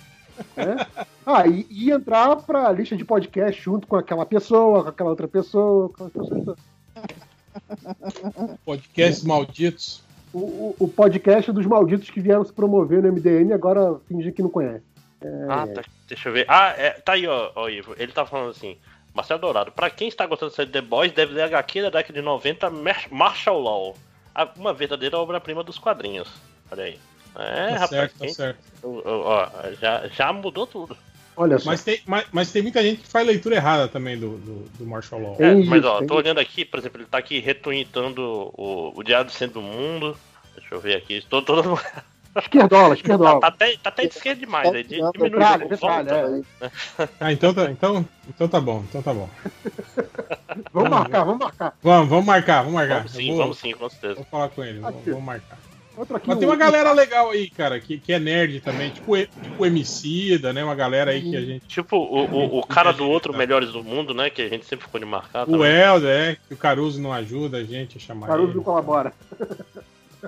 Né? 0.55 0.85
Ah, 1.25 1.47
e, 1.47 1.65
e 1.69 1.91
entrar 1.91 2.35
pra 2.38 2.72
lista 2.72 2.95
de 2.97 3.05
podcast 3.05 3.61
junto 3.61 3.88
com 3.88 3.95
aquela 3.95 4.25
pessoa, 4.25 4.83
com 4.83 4.89
aquela 4.89 5.09
outra 5.11 5.27
pessoa, 5.27 5.89
com 5.89 6.05
aquela 6.05 6.27
pessoa. 6.27 6.55
Podcasts 8.65 9.23
malditos. 9.23 10.03
O, 10.33 10.39
o- 10.39 10.75
o 10.79 10.88
podcast 10.88 11.51
dos 11.51 11.65
malditos 11.65 12.09
que 12.09 12.22
vieram 12.22 12.43
se 12.45 12.53
promover 12.53 13.01
no 13.01 13.11
MDM 13.11 13.49
e 13.49 13.53
agora 13.53 13.99
fingir 14.07 14.33
que 14.33 14.41
não 14.43 14.49
conhece. 14.49 14.83
É, 15.22 15.45
Ah, 15.49 15.67
tá, 15.67 15.81
deixa 16.07 16.29
eu 16.29 16.33
ver. 16.33 16.45
Ah, 16.47 16.69
é, 16.77 16.91
tá 16.91 17.13
aí, 17.13 17.27
ó, 17.27 17.51
ó, 17.55 17.67
Ivo. 17.67 17.95
Ele 17.97 18.11
tá 18.11 18.25
falando 18.25 18.51
assim. 18.51 18.77
Marcelo 19.11 19.41
Dourado, 19.41 19.72
pra 19.72 19.89
quem 19.89 20.07
está 20.07 20.25
gostando 20.27 20.51
de 20.51 20.55
série 20.55 20.69
The 20.69 20.81
Boys, 20.81 21.11
deve 21.11 21.33
ler 21.33 21.41
HQ 21.43 21.81
da 21.81 21.89
década 21.89 22.13
de 22.13 22.22
90, 22.22 22.69
Mar- 22.69 23.07
Marshall 23.09 23.59
Law. 23.59 23.95
A- 24.35 24.47
Uma 24.55 24.72
verdadeira 24.72 25.17
obra-prima 25.17 25.63
dos 25.63 25.79
quadrinhos. 25.79 26.29
Olha 26.72 26.83
aí. 26.83 26.99
É, 27.35 27.65
Tá 27.67 27.72
rapaz. 27.74 27.90
certo, 27.90 28.12
tá 28.13 28.26
quem- 28.26 28.33
certo. 28.33 28.60
ó, 28.83 29.49
já, 29.79 30.08
já 30.08 30.33
mudou 30.33 30.65
tudo. 30.67 30.97
Olha 31.35 31.58
só. 31.58 31.69
Mas 31.72 31.83
tem, 31.83 32.01
mas, 32.06 32.26
mas 32.33 32.51
tem 32.51 32.62
muita 32.62 32.81
gente 32.83 33.01
que 33.01 33.08
faz 33.08 33.26
leitura 33.26 33.56
errada 33.56 33.88
também 33.88 34.17
do, 34.19 34.38
do, 34.38 34.69
do 34.78 34.85
Marshall 34.85 35.22
Law. 35.22 35.35
É, 35.40 35.56
mas 35.63 35.85
ó, 35.85 36.01
tô 36.01 36.15
olhando 36.15 36.40
aqui, 36.40 36.65
por 36.65 36.79
exemplo, 36.79 36.99
ele 37.01 37.08
tá 37.08 37.17
aqui 37.17 37.40
retweetando 37.40 38.22
o, 38.58 38.92
o 38.95 39.03
Diário 39.03 39.28
do 39.28 39.31
Centro 39.31 39.62
do 39.62 39.65
Mundo. 39.65 40.17
Deixa 40.56 40.76
eu 40.76 40.81
ver 40.81 40.95
aqui. 40.97 41.24
Tô 41.29 41.40
dando... 41.42 41.79
Esquerdola, 42.38 42.94
esquerdola. 42.94 43.40
Tá, 43.40 43.47
até, 43.47 43.76
tá 43.78 43.90
até 43.90 44.06
de 44.06 44.13
esquerda 44.15 44.40
demais. 44.42 44.74
Aí, 44.74 44.83
di- 44.83 45.01
diminui 45.13 45.40
volta. 45.79 46.44
é. 46.62 46.69
Ah, 47.19 47.31
então 47.33 47.53
tá, 47.53 47.72
então, 47.72 48.06
então 48.28 48.47
tá 48.47 48.62
bom, 48.62 48.83
então 48.88 49.01
tá 49.01 49.13
bom. 49.13 49.29
Vamos 50.72 50.90
marcar, 50.90 51.24
vamos 51.24 51.40
marcar. 51.40 51.74
Vamos, 51.81 52.10
vamos 52.10 52.26
marcar, 52.26 52.58
vamos 52.60 52.74
marcar. 52.74 52.95
Vamos 52.97 53.12
sim, 53.12 53.28
vou, 53.29 53.38
vamos 53.38 53.58
sim, 53.60 53.72
com 53.74 53.90
certeza. 53.90 54.15
Vou 54.15 54.26
falar 54.26 54.49
com 54.49 54.63
ele, 54.63 54.79
vamos, 54.79 55.03
vamos 55.06 55.24
marcar. 55.24 55.58
Outro 55.99 56.15
aqui, 56.15 56.30
Mas 56.30 56.38
tem 56.40 56.48
o- 56.48 56.51
uma 56.51 56.56
galera 56.58 56.94
legal 56.94 57.30
aí, 57.32 57.49
cara, 57.49 57.78
que, 57.80 57.98
que 57.98 58.14
é 58.14 58.19
nerd 58.19 58.62
também, 58.62 58.90
tipo, 58.90 59.17
tipo 59.17 59.65
Emicida, 59.65 60.53
né? 60.53 60.64
Uma 60.64 60.74
galera 60.76 61.12
aí 61.12 61.22
que 61.22 61.35
a 61.35 61.42
gente. 61.42 61.67
Tipo, 61.67 61.98
o, 61.98 62.24
o, 62.24 62.60
o 62.60 62.65
cara 62.65 62.94
do 62.94 63.06
outro 63.06 63.35
Melhores 63.35 63.72
do 63.74 63.83
Mundo, 63.83 64.14
né? 64.14 64.30
Que 64.30 64.42
a 64.44 64.48
gente 64.48 64.65
sempre 64.65 64.85
ficou 64.85 64.98
de 64.99 65.06
marcar. 65.06 65.48
O. 65.49 65.65
Helder, 65.65 66.10
é, 66.10 66.38
que 66.48 66.53
o 66.53 66.58
Caruso 66.58 67.01
não 67.01 67.12
ajuda 67.12 67.58
a 67.58 67.64
gente 67.65 67.98
a 67.98 67.99
chamar 67.99 68.28
Caruso 68.28 68.49
ele. 68.49 68.58
não 68.58 68.64
colabora. 68.64 69.14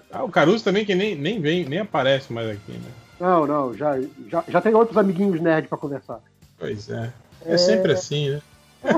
Ah, 0.10 0.24
o 0.24 0.30
Caruso 0.30 0.64
também 0.64 0.86
que 0.86 0.96
nem, 0.96 1.16
nem 1.16 1.42
vem, 1.42 1.66
nem 1.66 1.80
aparece 1.80 2.32
mais 2.32 2.50
aqui, 2.50 2.72
né? 2.72 2.90
Não, 3.20 3.46
não, 3.46 3.76
já, 3.76 4.00
já, 4.30 4.42
já 4.48 4.62
tem 4.62 4.74
outros 4.74 4.98
amiguinhos 4.98 5.42
nerd 5.42 5.68
pra 5.68 5.78
conversar. 5.78 6.20
Pois 6.58 6.90
é. 6.90 7.12
É 7.46 7.58
sempre 7.58 7.92
assim, 7.92 8.30
né? 8.30 8.42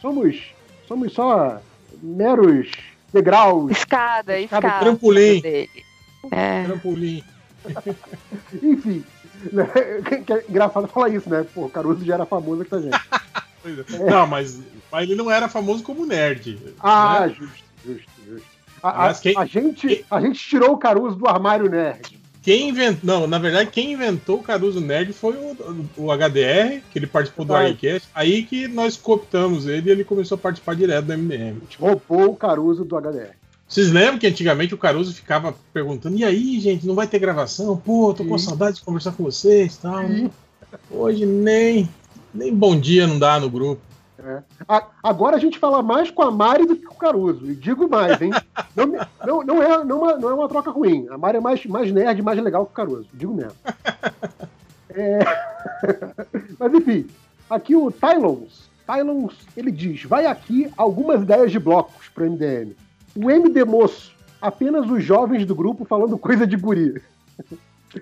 Somos, 0.00 0.36
somos 0.86 1.12
só 1.12 1.60
meros 2.00 2.68
degraus. 3.12 3.70
Escada, 3.70 4.38
Escada, 4.38 4.66
escada. 4.66 4.84
trampolim. 4.84 5.40
Dele. 5.40 5.70
É. 6.30 6.64
Trampolim. 6.64 7.22
Enfim, 8.62 9.04
né? 9.52 9.66
que- 10.06 10.18
que 10.22 10.32
é 10.32 10.44
engraçado 10.48 10.88
falar 10.88 11.08
isso, 11.10 11.28
né? 11.28 11.44
Pô, 11.54 11.66
o 11.66 11.70
Caruso 11.70 12.04
já 12.04 12.14
era 12.14 12.26
famoso 12.26 12.64
com 12.64 12.76
a 12.76 12.80
gente. 12.80 12.98
É. 13.90 14.10
Não, 14.10 14.26
mas, 14.26 14.60
mas 14.90 15.02
ele 15.02 15.16
não 15.16 15.28
era 15.30 15.48
famoso 15.48 15.82
como 15.82 16.06
nerd. 16.06 16.58
Ah, 16.78 17.26
né? 17.26 17.34
justo, 17.36 17.64
justo, 17.84 18.10
justo. 18.26 18.46
A, 18.82 19.08
a- 19.08 19.14
quem- 19.14 19.36
a 19.36 19.44
gente, 19.44 20.06
a 20.08 20.20
gente 20.20 20.38
tirou 20.38 20.72
o 20.72 20.78
Caruso 20.78 21.16
do 21.16 21.28
armário 21.28 21.68
nerd. 21.68 22.17
Quem 22.48 22.70
inventou. 22.70 23.00
Não, 23.02 23.26
na 23.26 23.38
verdade, 23.38 23.68
quem 23.70 23.92
inventou 23.92 24.38
o 24.38 24.42
Caruso 24.42 24.80
Nerd 24.80 25.12
foi 25.12 25.36
o, 25.36 25.54
o 25.98 26.10
HDR, 26.10 26.80
que 26.90 26.98
ele 26.98 27.06
participou 27.06 27.44
do. 27.44 27.54
Arcast. 27.54 28.08
Aí 28.14 28.42
que 28.42 28.66
nós 28.66 28.96
cooptamos 28.96 29.66
ele 29.66 29.90
e 29.90 29.92
ele 29.92 30.02
começou 30.02 30.36
a 30.36 30.38
participar 30.38 30.74
direto 30.74 31.04
do 31.04 31.12
MDM. 31.12 31.58
A 31.58 31.64
gente 31.64 31.78
roubou 31.78 32.30
o 32.30 32.36
Caruso 32.36 32.86
do 32.86 32.96
HDR. 32.98 33.34
Vocês 33.68 33.92
lembram 33.92 34.18
que 34.18 34.26
antigamente 34.26 34.72
o 34.72 34.78
Caruso 34.78 35.12
ficava 35.12 35.54
perguntando: 35.74 36.16
e 36.16 36.24
aí, 36.24 36.58
gente, 36.58 36.86
não 36.86 36.94
vai 36.94 37.06
ter 37.06 37.18
gravação? 37.18 37.76
Pô, 37.76 38.14
tô 38.14 38.24
com 38.24 38.38
Sim. 38.38 38.46
saudade 38.46 38.76
de 38.76 38.82
conversar 38.82 39.12
com 39.12 39.24
vocês 39.24 39.74
e 39.74 39.80
tal. 39.80 40.08
Sim. 40.08 40.30
Hoje 40.90 41.26
nem, 41.26 41.86
nem 42.32 42.54
bom 42.54 42.80
dia 42.80 43.06
não 43.06 43.18
dá 43.18 43.38
no 43.38 43.50
grupo. 43.50 43.82
É. 44.28 44.42
A- 44.68 44.86
agora 45.02 45.36
a 45.36 45.38
gente 45.40 45.58
fala 45.58 45.82
mais 45.82 46.10
com 46.10 46.22
a 46.22 46.30
Mari 46.30 46.66
do 46.66 46.76
que 46.76 46.84
com 46.84 46.94
o 46.94 46.98
Caruso. 46.98 47.50
E 47.50 47.54
digo 47.54 47.88
mais, 47.88 48.20
hein? 48.20 48.30
Não, 48.76 48.86
não, 49.26 49.42
não, 49.42 49.62
é, 49.62 49.84
não, 49.84 50.10
é, 50.10 50.18
não 50.18 50.28
é 50.30 50.34
uma 50.34 50.48
troca 50.48 50.70
ruim. 50.70 51.06
A 51.10 51.16
Mari 51.18 51.38
é 51.38 51.40
mais, 51.40 51.64
mais 51.66 51.90
nerd, 51.90 52.20
mais 52.22 52.38
legal 52.40 52.64
que 52.66 52.72
o 52.72 52.74
Caruso. 52.74 53.08
Digo 53.14 53.34
mesmo. 53.34 53.52
É, 54.90 55.18
Mas 56.58 56.72
enfim, 56.74 57.06
aqui 57.48 57.76
o 57.76 57.90
Tylons. 57.92 58.68
Tylons, 58.86 59.34
ele 59.54 59.70
diz: 59.70 60.02
vai 60.04 60.24
aqui 60.26 60.72
algumas 60.78 61.20
ideias 61.22 61.52
de 61.52 61.58
blocos 61.58 62.08
pro 62.08 62.24
MDM. 62.28 62.72
O 63.14 63.30
MD 63.30 63.64
Moço, 63.64 64.12
apenas 64.40 64.90
os 64.90 65.04
jovens 65.04 65.44
do 65.44 65.54
grupo 65.54 65.84
falando 65.84 66.16
coisa 66.16 66.46
de 66.46 66.56
guri. 66.56 67.00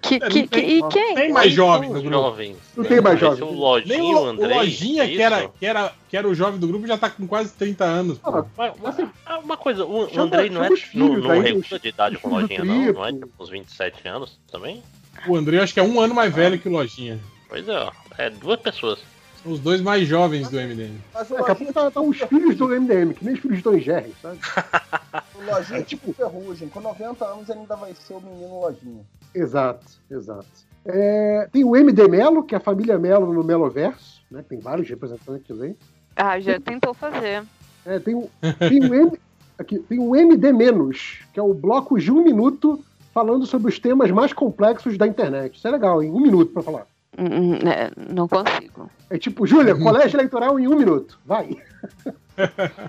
Que, 0.02 0.18
que, 0.18 0.48
que, 0.48 0.58
e 0.58 0.82
quem? 0.88 1.14
Tem 1.14 1.32
mais 1.32 1.52
jovens 1.52 1.88
no 1.92 2.00
grupo. 2.02 2.10
Jovens. 2.10 2.56
Não 2.76 2.84
tem 2.84 3.00
mais 3.00 3.20
jovens. 3.20 3.40
é 3.40 3.44
o 3.44 3.52
Lojinho, 3.52 3.88
Nem 3.88 4.14
o, 4.14 4.18
o 4.20 4.24
Andrei. 4.26 4.56
Lojinha, 4.56 5.04
é 5.04 5.06
que, 5.08 5.22
era, 5.22 5.48
que, 5.48 5.64
era, 5.66 5.92
que 6.08 6.16
era 6.16 6.28
o 6.28 6.34
jovem 6.34 6.58
do 6.58 6.66
grupo, 6.66 6.86
já 6.88 6.98
tá 6.98 7.08
com 7.08 7.26
quase 7.26 7.52
30 7.54 7.84
anos. 7.84 8.18
mas, 8.56 8.96
ah, 9.24 9.38
uma 9.38 9.56
coisa, 9.56 9.84
o, 9.84 10.08
Chama- 10.08 10.22
Andrei 10.24 10.50
não 10.50 10.64
é 10.64 10.70
não, 10.70 10.76
filhos 10.76 11.22
não 11.22 11.30
aí, 11.30 11.40
regula 11.40 11.64
os- 11.72 11.80
de 11.80 11.88
idade 11.88 12.18
com 12.18 12.30
lojinha, 12.30 12.58
do 12.60 12.64
não? 12.66 12.92
Não 12.92 13.06
é 13.06 13.12
tipo 13.12 13.28
uns 13.38 13.48
27 13.48 14.08
anos 14.08 14.38
também? 14.50 14.82
O 15.28 15.36
André, 15.36 15.58
eu 15.58 15.62
acho 15.62 15.72
que 15.72 15.80
é 15.80 15.82
um 15.84 16.00
ano 16.00 16.14
mais 16.14 16.34
velho 16.34 16.58
que 16.58 16.68
o 16.68 16.72
Lojinha. 16.72 17.18
Pois 17.48 17.66
é, 17.68 17.78
ó. 17.78 17.90
É 18.18 18.28
duas 18.28 18.60
pessoas. 18.60 18.98
São 19.42 19.52
os 19.52 19.60
dois 19.60 19.80
mais 19.80 20.06
jovens 20.08 20.48
do 20.50 20.56
MDM. 20.58 20.98
Mas 21.14 21.30
o 21.30 21.34
Daqui 21.36 21.50
a 21.52 21.54
pouco 21.54 21.72
tá, 21.72 21.90
tá 21.90 22.00
os 22.00 22.18
filhos 22.18 22.56
do 22.56 22.66
MDM, 22.68 23.14
que 23.14 23.24
nem 23.24 23.34
os 23.34 23.40
filhos 23.40 23.58
de 23.58 23.62
Tom 23.62 23.74
e 23.74 23.80
Jerry, 23.80 24.12
sabe? 24.20 24.38
O 25.36 25.44
Lojinha 25.50 25.78
é 25.78 25.82
tipo 25.82 26.12
ferrugem. 26.12 26.68
Com 26.68 26.80
90 26.80 27.24
anos 27.24 27.48
ele 27.48 27.60
ainda 27.60 27.76
vai 27.76 27.94
ser 27.94 28.14
o 28.14 28.20
menino 28.20 28.60
Lojinha. 28.60 29.04
Exato, 29.34 29.86
exato. 30.10 30.46
É, 30.84 31.48
tem 31.52 31.64
o 31.64 31.76
MD 31.76 32.06
Melo, 32.08 32.44
que 32.44 32.54
é 32.54 32.58
a 32.58 32.60
família 32.60 32.98
Melo 32.98 33.32
no 33.32 33.42
Meloverso, 33.42 34.22
né? 34.30 34.44
Tem 34.48 34.58
vários 34.60 34.88
representantes 34.88 35.60
aí. 35.60 35.76
Ah, 36.14 36.38
já 36.38 36.60
tentou 36.60 36.94
fazer. 36.94 37.44
É, 37.84 37.98
tem, 37.98 38.14
o, 38.14 38.30
tem, 38.58 38.80
o 38.80 38.94
M, 38.94 39.12
aqui, 39.58 39.78
tem 39.80 39.98
o 39.98 40.14
MD 40.14 40.52
Menos, 40.52 41.20
que 41.32 41.40
é 41.40 41.42
o 41.42 41.52
bloco 41.52 41.98
de 41.98 42.10
um 42.12 42.22
minuto 42.22 42.82
falando 43.12 43.46
sobre 43.46 43.68
os 43.68 43.78
temas 43.78 44.10
mais 44.10 44.32
complexos 44.32 44.96
da 44.96 45.06
internet. 45.06 45.56
Isso 45.56 45.66
é 45.66 45.70
legal, 45.70 46.02
em 46.02 46.10
um 46.10 46.20
minuto 46.20 46.52
pra 46.52 46.62
falar. 46.62 46.86
Hum, 47.18 47.24
hum, 47.24 47.54
é, 47.68 47.90
não 48.12 48.28
consigo. 48.28 48.90
É 49.08 49.18
tipo, 49.18 49.46
Júlia, 49.46 49.74
colégio 49.74 50.16
eleitoral 50.16 50.58
em 50.60 50.68
um 50.68 50.76
minuto. 50.76 51.18
Vai. 51.24 51.56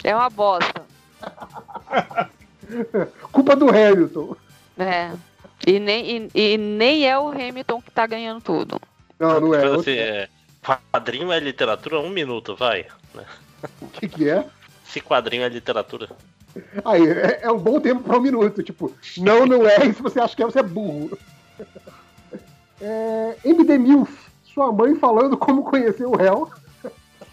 É 0.03 0.15
uma 0.15 0.29
bosta. 0.29 0.81
Culpa 3.31 3.55
do 3.55 3.69
Hamilton. 3.69 4.35
É. 4.77 5.11
E 5.67 5.79
nem, 5.81 6.29
e, 6.33 6.53
e 6.53 6.57
nem 6.57 7.05
é 7.05 7.19
o 7.19 7.27
Hamilton 7.27 7.81
que 7.81 7.91
tá 7.91 8.07
ganhando 8.07 8.39
tudo. 8.41 8.79
Não, 9.19 9.41
não 9.41 9.53
é. 9.53 9.57
Mas, 9.57 9.65
Outro- 9.65 9.81
assim, 9.81 9.99
é, 9.99 10.29
quadrinho 10.93 11.29
é 11.29 11.39
literatura, 11.41 11.99
um 11.99 12.09
minuto, 12.09 12.55
vai. 12.55 12.85
né? 13.13 13.25
O 13.81 13.87
que, 13.87 14.07
que 14.07 14.29
é? 14.29 14.45
Se 14.85 15.01
quadrinho 15.01 15.43
é 15.43 15.49
literatura. 15.49 16.07
Aí, 16.85 17.05
é, 17.05 17.39
é 17.43 17.51
um 17.51 17.57
bom 17.59 17.81
tempo 17.81 18.01
pra 18.01 18.17
um 18.17 18.21
minuto. 18.21 18.63
Tipo, 18.63 18.93
não, 19.17 19.45
não 19.45 19.67
é. 19.67 19.85
E 19.87 19.93
se 19.93 20.01
você 20.01 20.21
acha 20.21 20.33
que 20.33 20.41
é, 20.41 20.45
você 20.45 20.59
é 20.59 20.63
burro. 20.63 21.17
É, 22.79 23.35
MD 23.43 23.77
Milf, 23.77 24.09
sua 24.53 24.71
mãe 24.71 24.95
falando 24.95 25.35
como 25.35 25.63
conhecer 25.63 26.05
o 26.05 26.15
réu. 26.15 26.49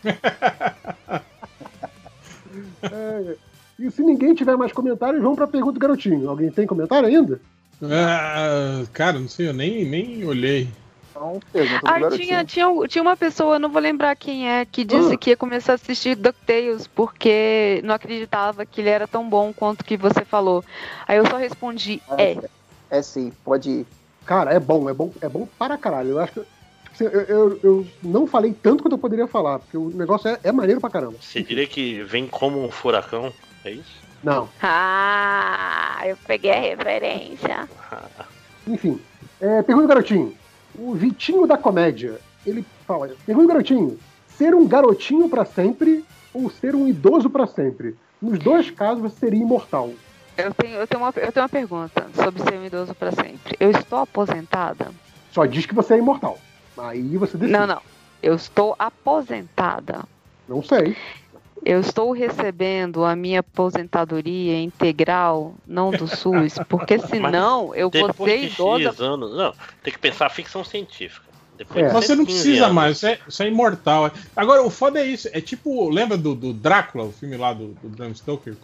É, 2.83 3.37
e 3.79 3.91
se 3.91 4.03
ninguém 4.03 4.35
tiver 4.35 4.57
mais 4.57 4.71
comentários, 4.73 5.21
vamos 5.23 5.37
pra 5.37 5.47
pergunta 5.47 5.73
do 5.75 5.81
garotinho. 5.81 6.29
Alguém 6.29 6.51
tem 6.51 6.67
comentário 6.67 7.09
ainda? 7.09 7.41
Ah, 7.83 8.83
cara, 8.93 9.19
não 9.19 9.29
sei, 9.29 9.49
eu 9.49 9.53
nem, 9.53 9.85
nem 9.85 10.25
olhei. 10.25 10.69
Então, 11.11 11.41
Ah, 11.87 12.11
tinha, 12.11 12.45
tinha, 12.45 12.67
tinha 12.89 13.03
uma 13.03 13.17
pessoa, 13.17 13.59
não 13.59 13.71
vou 13.71 13.81
lembrar 13.81 14.17
quem 14.17 14.51
é, 14.51 14.65
que 14.65 14.85
disse 14.85 15.15
Ah. 15.15 15.17
que 15.17 15.31
ia 15.31 15.37
começar 15.37 15.73
a 15.73 15.75
assistir 15.77 16.17
DuckTales 16.17 16.89
porque 16.89 17.81
não 17.85 17.95
acreditava 17.95 18.67
que 18.67 18.81
ele 18.81 18.91
era 18.91 19.07
tão 19.07 19.29
bom 19.29 19.53
quanto 19.53 19.85
que 19.85 19.97
você 19.97 20.25
falou. 20.25 20.65
Aí 21.07 21.17
eu 21.17 21.27
só 21.27 21.37
respondi, 21.37 22.03
é. 22.19 22.37
É 22.91 23.03
sim, 23.03 23.33
pode 23.45 23.71
ir. 23.71 23.87
Cara, 24.25 24.53
é 24.53 24.59
bom, 24.59 24.89
é 24.89 24.95
bom, 24.95 25.13
é 25.21 25.29
bom 25.29 25.47
para 25.59 25.77
caralho. 25.77 26.11
Eu 26.11 26.19
acho 26.19 26.33
que. 26.33 26.41
assim, 26.93 27.05
eu, 27.05 27.21
eu, 27.23 27.61
eu 27.63 27.87
não 28.03 28.27
falei 28.27 28.53
tanto 28.53 28.83
quanto 28.83 28.95
eu 28.95 28.99
poderia 28.99 29.29
falar, 29.29 29.59
porque 29.59 29.77
o 29.77 29.91
negócio 29.91 30.29
é, 30.29 30.39
é 30.43 30.53
maneiro 30.53 30.81
pra 30.81 30.91
caramba. 30.91 31.19
Você 31.21 31.43
diria 31.43 31.67
que 31.67 32.03
vem 32.05 32.27
como 32.27 32.61
um 32.61 32.71
furacão, 32.71 33.33
é 33.65 33.71
isso? 33.71 34.04
Não. 34.25 34.49
Ah, 34.63 36.01
eu 36.07 36.17
peguei 36.27 36.51
a 36.51 36.61
referência. 36.61 37.69
Enfim, 38.67 38.99
é, 39.41 39.63
pergunta 39.63 39.89
garotinho. 39.89 40.35
O 40.77 40.95
Vitinho 40.95 41.47
da 41.47 41.59
comédia, 41.59 42.19
ele 42.47 42.65
fala: 42.87 43.11
pergunta 43.27 43.49
garotinho, 43.49 43.99
ser 44.27 44.55
um 44.55 44.67
garotinho 44.67 45.29
pra 45.29 45.45
sempre 45.45 46.05
ou 46.33 46.51
ser 46.51 46.75
um 46.75 46.89
idoso 46.89 47.29
pra 47.29 47.47
sempre? 47.47 47.97
Nos 48.21 48.39
dois 48.39 48.71
casos 48.71 49.03
você 49.03 49.19
seria 49.19 49.43
imortal. 49.43 49.91
Eu 50.37 50.53
tenho, 50.55 50.77
eu, 50.77 50.87
tenho 50.87 51.03
uma, 51.03 51.13
eu 51.17 51.31
tenho 51.31 51.43
uma 51.43 51.49
pergunta 51.49 52.07
sobre 52.15 52.43
ser 52.43 52.55
um 52.55 52.65
idoso 52.65 52.95
pra 52.95 53.13
sempre. 53.13 53.57
Eu 53.61 53.71
estou 53.71 54.01
aposentada? 54.01 54.91
Só 55.31 55.45
diz 55.45 55.67
que 55.67 55.75
você 55.75 55.95
é 55.95 55.99
imortal. 55.99 56.39
Aí 56.77 57.17
você 57.17 57.37
decide. 57.37 57.57
Não, 57.57 57.67
não. 57.67 57.83
Eu 58.23 58.35
estou 58.35 58.75
aposentada. 58.79 60.03
Não 60.49 60.63
sei. 60.63 60.97
Eu 61.65 61.81
estou 61.81 62.13
recebendo 62.13 63.05
a 63.05 63.17
minha 63.17 63.41
aposentadoria 63.41 64.61
integral, 64.61 65.55
não 65.67 65.91
do 65.91 66.07
SUS, 66.07 66.59
porque 66.69 66.99
senão 67.09 67.75
eu 67.75 67.91
vou 67.91 68.13
ser 68.27 68.41
de 68.41 68.47
idosa. 68.47 69.03
Anos. 69.03 69.35
Não, 69.35 69.55
tem 69.83 69.93
que 69.93 69.99
pensar 69.99 70.29
ficção 70.29 70.63
científica. 70.63 71.25
Depois 71.57 71.87
de 71.87 71.93
Mas 71.93 72.05
você 72.05 72.15
não 72.15 72.25
115 72.25 72.25
precisa 72.25 72.65
anos. 72.65 72.75
mais, 72.75 72.97
isso 72.97 73.07
é, 73.07 73.19
isso 73.27 73.43
é 73.43 73.49
imortal. 73.49 74.11
Agora, 74.37 74.63
o 74.63 74.69
foda 74.69 75.01
é 75.01 75.07
isso. 75.07 75.29
É 75.33 75.41
tipo, 75.41 75.89
lembra 75.89 76.19
do, 76.19 76.35
do 76.35 76.53
Drácula, 76.53 77.05
o 77.05 77.13
filme 77.13 77.37
lá 77.37 77.53
do, 77.53 77.69
do 77.83 77.89
Bram 77.89 78.13
Stoker? 78.15 78.55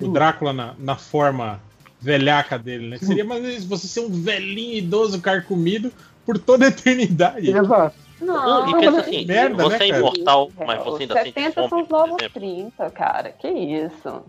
O 0.00 0.08
Drácula 0.08 0.52
na, 0.52 0.74
na 0.78 0.96
forma 0.96 1.60
velhaca 2.00 2.58
dele, 2.58 2.88
né? 2.88 2.98
Seria 2.98 3.24
mais 3.24 3.40
ou 3.40 3.48
menos 3.48 3.64
você 3.64 3.86
ser 3.86 4.00
um 4.00 4.10
velhinho 4.10 4.76
idoso 4.76 5.20
carcomido 5.20 5.92
por 6.26 6.36
toda 6.36 6.64
a 6.64 6.68
eternidade. 6.68 7.48
Exato. 7.50 7.96
Não, 8.22 8.68
E 8.68 8.80
pensa 8.80 9.00
assim, 9.00 9.24
merda, 9.26 9.62
você 9.64 9.78
né, 9.78 9.84
é 9.84 9.88
cara? 9.88 9.98
imortal, 10.00 10.50
mas 10.66 10.84
você 10.84 11.02
ainda 11.02 11.14
sente 11.14 11.32
70 11.34 11.52
fome, 11.54 11.68
são 11.68 11.82
os 11.82 11.88
novos 11.88 12.18
exemplo. 12.20 12.40
30, 12.40 12.90
cara. 12.90 13.30
Que 13.32 13.48
isso? 13.48 14.08
né? 14.10 14.22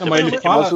Não, 0.00 0.06
mas 0.08 0.26
ele 0.26 0.40
fala- 0.40 0.68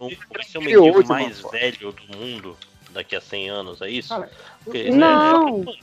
um- 0.00 0.08
vai 0.32 0.44
ser 0.44 0.58
o 0.58 0.62
mendigo 0.62 1.02
de 1.02 1.10
uma 1.10 1.18
mais 1.20 1.40
velho 1.40 1.92
do 1.92 2.16
mundo 2.16 2.56
daqui 2.90 3.16
a 3.16 3.20
100 3.20 3.48
anos, 3.50 3.82
é 3.82 3.90
isso? 3.90 4.08
Cara, 4.10 4.30
Porque, 4.64 4.90
Não. 4.90 5.58
né, 5.58 5.74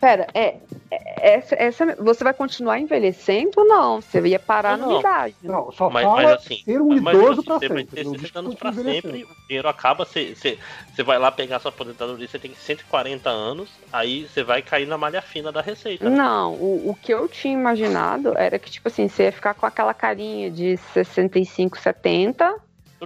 Pera, 0.00 0.26
é, 0.34 0.56
é- 0.90 1.34
essa, 1.36 1.54
essa, 1.56 1.96
você 1.96 2.22
vai 2.22 2.34
continuar 2.34 2.78
envelhecendo 2.78 3.52
ou 3.56 3.64
não? 3.66 4.00
Você 4.00 4.20
ia 4.20 4.38
parar 4.38 4.76
Não, 4.78 4.92
na 4.92 4.98
idade. 5.00 5.36
Não, 5.42 5.72
só 5.72 5.88
mas, 5.90 6.04
fala 6.04 6.22
mas 6.22 6.32
assim, 6.32 6.56
ser 6.64 6.80
um 6.80 7.00
mas 7.00 7.16
idoso 7.16 7.32
assim, 7.32 7.42
pra 7.44 7.58
você 7.58 7.68
vai 7.68 7.78
sempre. 7.78 7.96
ter 7.96 8.04
não 8.04 8.12
60 8.12 8.26
diz 8.28 8.36
anos 8.36 8.54
pra 8.54 8.72
sempre, 8.72 9.24
o 9.24 9.28
dinheiro 9.48 9.68
acaba, 9.68 10.04
você, 10.04 10.34
você, 10.34 10.58
você 10.92 11.02
vai 11.02 11.18
lá 11.18 11.30
pegar 11.32 11.58
sua 11.60 11.70
aposentadoria, 11.70 12.28
você 12.28 12.38
tem 12.38 12.54
140 12.54 13.30
anos, 13.30 13.70
aí 13.92 14.28
você 14.28 14.42
vai 14.42 14.62
cair 14.62 14.86
na 14.86 14.98
malha 14.98 15.22
fina 15.22 15.50
da 15.50 15.60
receita. 15.60 16.08
Não, 16.08 16.54
o, 16.54 16.90
o 16.90 16.94
que 16.94 17.12
eu 17.12 17.28
tinha 17.28 17.54
imaginado 17.54 18.36
era 18.36 18.58
que, 18.58 18.70
tipo 18.70 18.88
assim, 18.88 19.08
você 19.08 19.24
ia 19.24 19.32
ficar 19.32 19.54
com 19.54 19.66
aquela 19.66 19.94
carinha 19.94 20.50
de 20.50 20.76
65, 20.76 21.78
70 21.78 22.54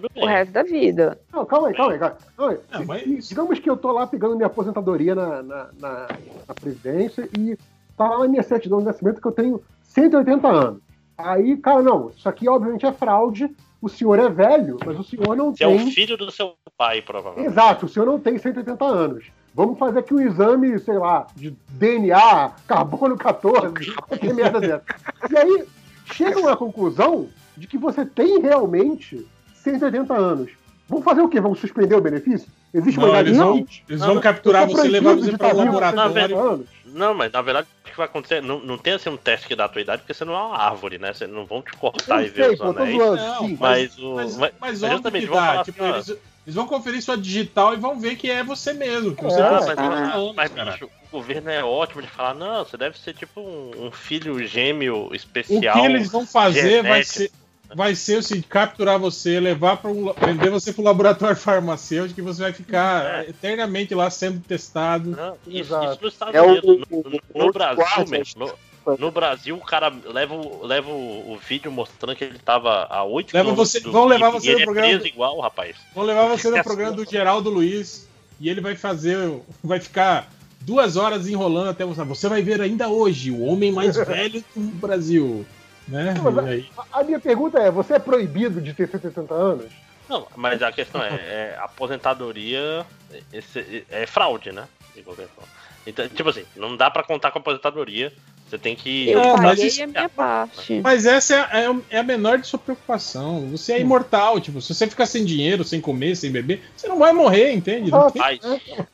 Tudo 0.00 0.22
o 0.22 0.26
resto 0.26 0.52
da 0.52 0.62
vida. 0.62 1.18
Não, 1.32 1.44
calma 1.44 1.68
aí, 1.68 1.74
calma 1.74 1.92
aí. 1.92 1.98
Calma 1.98 2.12
aí. 2.12 2.58
Calma 2.70 2.94
aí. 2.94 3.06
Não, 3.06 3.14
mas- 3.14 3.28
Digamos 3.28 3.58
que 3.58 3.68
eu 3.70 3.76
tô 3.76 3.92
lá 3.92 4.06
pegando 4.06 4.36
minha 4.36 4.46
aposentadoria 4.46 5.14
na, 5.14 5.42
na, 5.42 5.68
na, 5.78 6.08
na 6.48 6.54
presidência 6.54 7.28
e 7.38 7.56
tá 7.96 8.08
lá 8.08 8.18
na 8.20 8.28
minha 8.28 8.42
certidão 8.42 8.78
de 8.78 8.84
nascimento 8.84 9.20
que 9.20 9.26
eu 9.26 9.32
tenho 9.32 9.62
180 9.82 10.48
anos. 10.48 10.80
Aí, 11.16 11.56
cara, 11.56 11.82
não, 11.82 12.10
isso 12.16 12.28
aqui 12.28 12.48
obviamente 12.48 12.86
é 12.86 12.92
fraude. 12.92 13.50
O 13.80 13.88
senhor 13.88 14.18
é 14.18 14.28
velho, 14.28 14.76
mas 14.84 14.98
o 14.98 15.04
senhor 15.04 15.36
não 15.36 15.54
Você 15.54 15.64
é 15.64 15.68
tem. 15.68 15.86
o 15.88 15.90
filho 15.92 16.16
do 16.16 16.30
seu 16.32 16.54
pai, 16.76 17.00
provavelmente. 17.00 17.48
Exato, 17.52 17.86
o 17.86 17.88
senhor 17.88 18.06
não 18.06 18.18
tem 18.18 18.36
180 18.38 18.84
anos. 18.84 19.26
Vamos 19.54 19.78
fazer 19.78 20.00
aqui 20.00 20.14
um 20.14 20.20
exame, 20.20 20.78
sei 20.80 20.98
lá, 20.98 21.26
de 21.34 21.56
DNA, 21.70 22.52
carbono 22.66 23.16
14, 23.16 23.92
qualquer 24.06 24.34
merda 24.34 24.60
dessa. 24.60 24.84
E 25.30 25.36
aí, 25.36 25.64
chegam 26.12 26.48
à 26.48 26.56
conclusão 26.56 27.28
de 27.56 27.66
que 27.66 27.78
você 27.78 28.04
tem 28.04 28.40
realmente 28.40 29.26
180 29.70 30.14
anos. 30.14 30.50
Vamos 30.88 31.04
fazer 31.04 31.20
o 31.20 31.28
quê? 31.28 31.38
Vamos 31.40 31.58
suspender 31.60 31.94
o 31.96 32.00
benefício? 32.00 32.48
Existe 32.72 32.98
uma 32.98 33.08
Não, 33.08 33.14
idade 33.14 33.28
eles 33.28 33.38
vão, 33.38 33.66
eles 33.88 34.00
vão 34.00 34.20
capturar 34.20 34.66
tô 34.66 34.72
você 34.74 34.86
e 34.86 34.90
levar 34.90 35.14
você 35.16 35.36
para 35.36 35.48
aos 35.48 35.56
laboratório. 35.58 36.12
180 36.14 36.40
anos? 36.40 36.66
Não, 36.86 37.14
mas 37.14 37.30
na 37.30 37.42
verdade 37.42 37.66
o 37.84 37.90
que 37.90 37.96
vai 37.96 38.06
acontecer? 38.06 38.40
Não, 38.42 38.58
não 38.60 38.78
tem 38.78 38.94
assim 38.94 39.10
um 39.10 39.16
teste 39.16 39.46
que 39.46 39.54
dá 39.54 39.66
a 39.66 39.68
tua 39.68 39.82
idade, 39.82 40.00
porque 40.02 40.14
você 40.14 40.24
não 40.24 40.32
é 40.34 40.38
uma 40.38 40.56
árvore, 40.56 40.98
né? 40.98 41.12
Você 41.12 41.26
não 41.26 41.44
vão 41.44 41.60
te 41.60 41.72
cortar 41.72 42.20
Eu 42.22 42.26
e 42.26 42.28
ver 42.30 42.52
os 42.52 42.60
anéis. 42.62 42.96
Não, 42.96 43.46
sim. 43.46 43.58
Mas, 43.60 43.98
o. 43.98 44.14
Mas, 44.14 44.36
mas, 44.38 44.52
mas 44.58 44.82
óbvio 44.82 44.96
justamente 44.96 45.24
que 45.24 45.30
vão 45.30 45.38
falar 45.38 45.64
Tipo, 45.64 45.84
assim, 45.84 45.92
eles, 45.94 46.08
eles 46.46 46.54
vão 46.54 46.66
conferir 46.66 47.02
sua 47.02 47.18
digital 47.18 47.74
e 47.74 47.76
vão 47.76 48.00
ver 48.00 48.16
que 48.16 48.30
é 48.30 48.42
você 48.42 48.72
mesmo. 48.72 49.14
Que 49.14 49.24
você 49.24 49.40
É, 49.40 49.44
Ah, 49.44 49.60
50 49.60 49.82
mas, 49.82 50.14
anos, 50.14 50.34
mas, 50.34 50.50
bicho, 50.52 50.86
o 50.86 51.16
governo 51.18 51.50
é 51.50 51.62
ótimo 51.62 52.00
de 52.00 52.08
falar, 52.08 52.32
não, 52.34 52.64
você 52.64 52.78
deve 52.78 52.98
ser 52.98 53.12
tipo 53.12 53.40
um, 53.42 53.72
um 53.88 53.90
filho 53.90 54.42
gêmeo 54.46 55.08
O 55.10 55.14
especial. 55.14 55.78
que 55.78 55.86
eles 55.86 56.10
vão 56.10 56.26
fazer 56.26 56.82
vai 56.82 57.02
genético. 57.02 57.18
ser, 57.18 57.30
vai 57.74 57.94
ser 57.94 58.18
o 58.18 58.22
seguinte, 58.22 58.46
capturar 58.48 58.98
você, 58.98 59.38
levar 59.40 59.76
para 59.76 59.90
um, 59.90 60.12
vender 60.14 60.50
você 60.50 60.72
para 60.72 60.82
um 60.82 60.84
laboratório 60.84 61.36
farmacêutico 61.36 62.20
e 62.20 62.22
você 62.22 62.42
vai 62.42 62.52
ficar 62.52 63.24
É. 63.26 63.30
eternamente 63.30 63.94
lá 63.94 64.08
sendo 64.10 64.40
testado. 64.40 65.10
Não, 65.10 65.36
isso, 65.46 65.74
Exato. 65.74 65.92
isso 65.92 66.02
nos 66.04 66.12
Estados 66.12 66.34
É 66.34 66.42
o- 66.42 66.46
Unidos. 66.46 66.64
o- 66.90 66.96
No, 66.96 67.10
no- 67.10 67.20
o- 67.34 67.38
no 67.38 67.46
o 67.48 67.52
Brasil 67.52 67.84
Squad, 67.86 68.10
mesmo. 68.10 68.52
No, 68.86 68.96
no 68.96 69.10
Brasil, 69.10 69.54
o 69.56 69.60
cara 69.60 69.92
leva, 70.06 70.34
o- 70.34 70.64
leva 70.66 70.88
o, 70.90 71.32
o 71.34 71.36
vídeo 71.38 71.70
mostrando 71.70 72.16
que 72.16 72.24
ele 72.24 72.38
tava 72.38 72.86
a 72.88 73.04
8 73.04 73.34
Leva 73.34 73.52
você- 73.52 73.80
vão 73.80 74.06
levar 74.06 74.30
você 74.30 74.50
e 74.50 74.54
no 74.54 74.60
é 74.60 74.64
programa 74.64 74.98
do- 74.98 75.06
igual, 75.06 75.38
rapaz. 75.40 75.76
Vão 75.94 76.04
levar 76.04 76.26
você 76.26 76.48
no 76.50 76.62
programa 76.64 76.94
assim. 76.94 77.04
do 77.04 77.10
Geraldo 77.10 77.50
Luiz 77.50 78.08
e 78.40 78.48
ele 78.48 78.62
vai 78.62 78.76
fazer, 78.76 79.18
vai 79.62 79.78
ficar 79.78 80.30
duas 80.62 80.96
horas 80.96 81.28
enrolando 81.28 81.68
até 81.68 81.84
você. 81.84 82.02
Você 82.04 82.28
vai 82.28 82.40
ver 82.40 82.60
ainda 82.62 82.88
hoje 82.88 83.30
o 83.30 83.42
homem 83.42 83.70
mais 83.70 83.94
velho 84.32 84.42
do 84.56 84.60
Brasil. 84.76 85.44
Né? 85.88 86.14
Não, 86.22 86.30
mas 86.30 86.46
aí- 86.46 86.68
a, 86.92 87.00
a 87.00 87.04
minha 87.04 87.18
pergunta 87.20 87.58
é: 87.58 87.70
você 87.70 87.94
é 87.94 87.98
proibido 87.98 88.60
de 88.60 88.72
ter 88.74 88.88
70 88.88 89.34
anos? 89.34 89.66
Não, 90.08 90.26
mas 90.36 90.62
a 90.62 90.72
questão 90.72 91.02
é, 91.02 91.08
é 91.14 91.58
aposentadoria 91.60 92.84
esse- 93.32 93.84
é, 93.90 94.06
fraude, 94.06 94.52
né? 94.52 94.64
De 94.94 95.02
qualquer 95.02 95.28
forma. 95.28 95.48
Então, 95.86 96.08
tipo 96.08 96.28
assim, 96.28 96.44
não 96.56 96.76
dá 96.76 96.90
pra 96.90 97.02
contar 97.02 97.30
com 97.30 97.38
aposentadoria. 97.38 98.12
Você 98.48 98.56
tem 98.56 98.74
que. 98.74 99.10
Eu 99.10 99.20
É, 99.20 99.32
mas 99.32 99.42
paguei 99.42 99.66
isso- 99.66 99.82
a 99.82 99.86
minha 99.86 100.08
parte. 100.08 100.80
Mas 100.82 101.04
essa 101.04 101.34
é 101.34 101.38
a, 101.40 101.60
é 101.60 101.66
a- 101.66 101.80
é 101.90 101.98
a 101.98 102.02
menor 102.02 102.38
de 102.38 102.46
sua 102.46 102.58
preocupação. 102.58 103.46
Você 103.50 103.74
é 103.74 103.80
imortal, 103.80 104.40
tipo, 104.40 104.62
se 104.62 104.74
você 104.74 104.86
ficar 104.86 105.04
sem 105.04 105.22
dinheiro, 105.22 105.62
sem 105.64 105.82
comer, 105.82 106.16
sem 106.16 106.32
beber, 106.32 106.62
você 106.74 106.88
não 106.88 106.98
vai 106.98 107.12
morrer, 107.12 107.52
entende? 107.52 107.90
Não 107.90 108.10
tem- 108.10 108.22
Mas, 108.22 108.40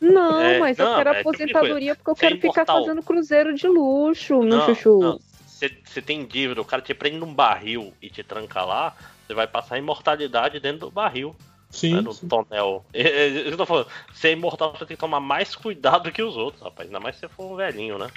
Não, 0.01 0.41
É, 0.41 0.59
mas 0.59 0.77
eu 0.77 0.85
não, 0.85 0.97
quero 0.97 1.11
é 1.11 1.15
tipo 1.15 1.29
aposentadoria 1.31 1.95
porque 1.95 2.11
eu 2.11 2.15
Você 2.17 2.27
é 2.27 2.29
quero 2.31 2.41
ficar 2.41 2.67
fazendo 2.67 3.03
cruzeiro 3.03 3.55
de 3.55 3.69
luxo, 3.69 4.41
meu 4.41 4.49
não, 4.59 4.67
chuchu. 4.75 5.21
Você 5.69 5.77
você 5.85 6.03
tem 6.03 6.27
dívida, 6.27 6.61
o 6.61 6.65
cara 6.65 6.83
te 6.83 6.93
prende 6.95 7.19
num 7.19 7.33
barril 7.33 7.93
e 8.03 8.11
te 8.11 8.23
tranca 8.23 8.63
lá, 8.65 8.95
você 9.27 9.35
vai 9.35 9.47
passar 9.47 9.77
a 9.77 9.79
imortalidade 9.79 10.61
dentro 10.61 10.81
do 10.81 10.91
barril. 10.91 11.35
Sim. 11.71 11.97
né, 11.97 12.01
no 12.03 12.15
tonel. 12.15 12.85
É, 12.95 13.01
é, 13.03 13.29
isso 13.29 13.45
que 13.45 13.51
eu 13.53 13.57
tô 13.57 13.67
falando. 13.67 13.89
Você 14.13 14.29
é 14.29 14.33
imortal, 14.33 14.73
você 14.73 14.87
tem 14.87 14.97
que 14.97 15.01
tomar 15.01 15.21
mais 15.21 15.57
cuidado 15.57 16.13
que 16.13 16.23
os 16.23 16.37
outros, 16.37 16.63
rapaz. 16.63 16.89
Ainda 16.89 17.01
mais 17.01 17.17
se 17.17 17.23
você 17.23 17.29
for 17.29 17.53
um 17.53 17.57
velhinho, 17.57 17.99
né? 17.99 18.09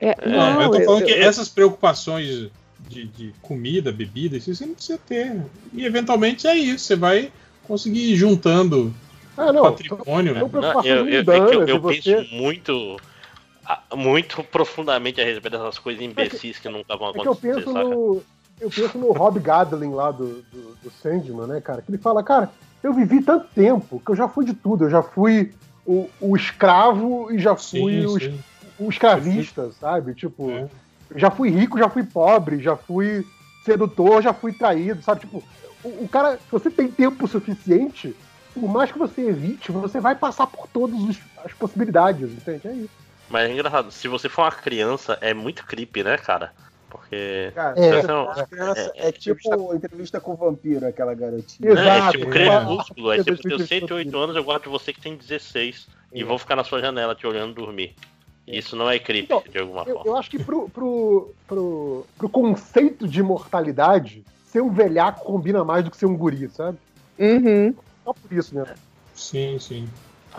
É, 0.00 0.14
Não, 0.26 0.54
não, 0.54 0.62
eu 0.62 0.70
tô 0.70 0.80
falando 0.82 1.00
eu- 1.02 1.06
que 1.06 1.12
eu- 1.12 1.22
essas 1.28 1.48
preocupações 1.48 2.50
de, 2.88 3.04
de 3.06 3.34
comida, 3.42 3.92
bebida, 3.92 4.36
isso 4.36 4.54
você 4.54 4.66
não 4.66 4.74
precisa 4.74 4.98
ter. 4.98 5.42
E 5.72 5.84
eventualmente 5.84 6.46
é 6.46 6.54
isso, 6.54 6.84
você 6.84 6.96
vai 6.96 7.32
conseguir 7.64 8.12
ir 8.12 8.16
juntando 8.16 8.94
Ah, 9.36 9.52
não. 9.52 9.62
patrimônio. 9.62 10.34
né? 10.34 10.40
Não, 10.52 10.84
eu, 10.84 11.08
eu, 11.08 11.32
é 11.32 11.38
eu, 11.38 11.68
eu 11.68 11.82
penso 11.82 12.34
muito, 12.34 12.96
muito 13.94 14.42
profundamente 14.44 15.20
a 15.20 15.24
respeito 15.24 15.56
dessas 15.58 15.78
coisas 15.78 16.02
imbecis 16.02 16.58
que 16.58 16.68
nunca 16.68 16.96
vão 16.96 17.10
É 17.10 17.12
que 17.12 17.18
eu 17.18 17.32
acontecer, 17.32 17.54
penso 17.54 17.72
saca? 17.72 17.84
no. 17.88 18.22
Eu 18.60 18.70
penso 18.70 18.98
no 18.98 19.12
Rob 19.12 19.40
Gadlin 19.40 19.92
lá 19.94 20.10
do, 20.10 20.42
do, 20.52 20.76
do 20.82 20.90
Sandman, 20.90 21.46
né, 21.46 21.60
cara? 21.62 21.80
Que 21.80 21.90
ele 21.90 21.96
fala, 21.98 22.22
cara, 22.22 22.50
eu 22.82 22.92
vivi 22.92 23.22
tanto 23.22 23.46
tempo 23.54 24.00
que 24.04 24.10
eu 24.12 24.16
já 24.16 24.28
fui 24.28 24.44
de 24.44 24.52
tudo. 24.52 24.84
Eu 24.84 24.90
já 24.90 25.02
fui 25.02 25.54
o, 25.86 26.10
o 26.20 26.36
escravo 26.36 27.32
e 27.32 27.38
já 27.38 27.56
fui 27.56 28.02
Sim, 28.02 28.06
o, 28.06 28.20
sim. 28.20 28.40
o 28.78 28.90
escravista, 28.90 29.70
sabe? 29.80 30.14
Tipo, 30.14 30.50
É. 30.50 30.68
já 31.16 31.30
fui 31.30 31.48
rico, 31.48 31.78
já 31.78 31.88
fui 31.88 32.02
pobre, 32.04 32.60
já 32.60 32.76
fui 32.76 33.26
sedutor, 33.64 34.20
já 34.22 34.34
fui 34.34 34.52
traído, 34.52 35.02
sabe? 35.02 35.20
Tipo, 35.20 35.42
o, 35.82 36.04
o 36.04 36.08
cara, 36.08 36.36
se 36.36 36.50
você 36.52 36.70
tem 36.70 36.88
tempo 36.88 37.26
suficiente, 37.26 38.14
por 38.52 38.68
mais 38.68 38.92
que 38.92 38.98
você 38.98 39.22
evite, 39.22 39.72
você 39.72 40.00
vai 40.00 40.14
passar 40.14 40.46
por 40.46 40.66
todas 40.68 41.00
os- 41.00 41.18
as 41.42 41.52
possibilidades, 41.54 42.30
entende? 42.30 42.68
É 42.68 42.72
isso. 42.72 42.90
Mas 43.30 43.48
é 43.48 43.52
engraçado, 43.52 43.90
se 43.92 44.08
você 44.08 44.28
for 44.28 44.42
uma 44.42 44.50
criança, 44.52 45.16
é 45.20 45.32
muito 45.32 45.64
creepy, 45.64 46.02
né, 46.02 46.18
cara? 46.18 46.52
Porque. 46.88 47.52
Cara, 47.54 47.78
é, 47.78 48.02
não- 48.02 48.28
as 48.28 48.42
crianças- 48.48 48.90
é 48.96 49.12
tipo 49.12 49.72
entrevista 49.74 50.20
com 50.20 50.32
o 50.32 50.36
vampiro, 50.36 50.84
aquela 50.86 51.14
garotinha. 51.14 51.70
É, 51.70 52.08
é 52.08 52.10
tipo 52.10 52.26
É. 52.26 52.30
crepúsculo. 52.30 53.10
Aí 53.10 53.18
você 53.18 53.20
Entrevista 53.22 53.48
tem 53.48 53.58
com 53.58 53.66
7, 53.66 53.92
8 53.92 54.18
anos, 54.18 54.34
eu 54.36 54.42
gosto 54.44 54.64
de 54.64 54.68
você 54.70 54.92
que 54.92 55.00
tem 55.00 55.16
16. 55.16 55.86
E 56.12 56.24
vou 56.24 56.36
ficar 56.38 56.56
na 56.56 56.64
sua 56.64 56.80
janela 56.80 57.14
te 57.14 57.24
olhando 57.24 57.54
dormir. 57.54 57.94
Isso 58.48 58.74
não 58.74 58.90
é 58.90 58.98
creepy, 58.98 59.26
Então, 59.26 59.44
de 59.48 59.58
alguma 59.60 59.82
Eu, 59.86 59.94
forma. 59.94 60.10
eu 60.10 60.16
acho 60.16 60.28
que 60.28 60.42
pro, 60.42 60.68
pro, 60.68 61.32
pro, 61.46 62.06
pro 62.18 62.28
conceito 62.28 63.06
de 63.06 63.20
imortalidade, 63.20 64.24
ser 64.46 64.60
um 64.60 64.70
velhaco 64.70 65.24
combina 65.24 65.62
mais 65.62 65.84
do 65.84 65.90
que 65.92 65.96
ser 65.96 66.06
um 66.06 66.16
guri, 66.16 66.48
sabe? 66.48 66.76
Uhum. 67.16 67.72
Só 68.02 68.12
por 68.12 68.32
isso, 68.32 68.52
né? 68.56 68.64
Sim, 69.14 69.56
sim. 69.60 69.88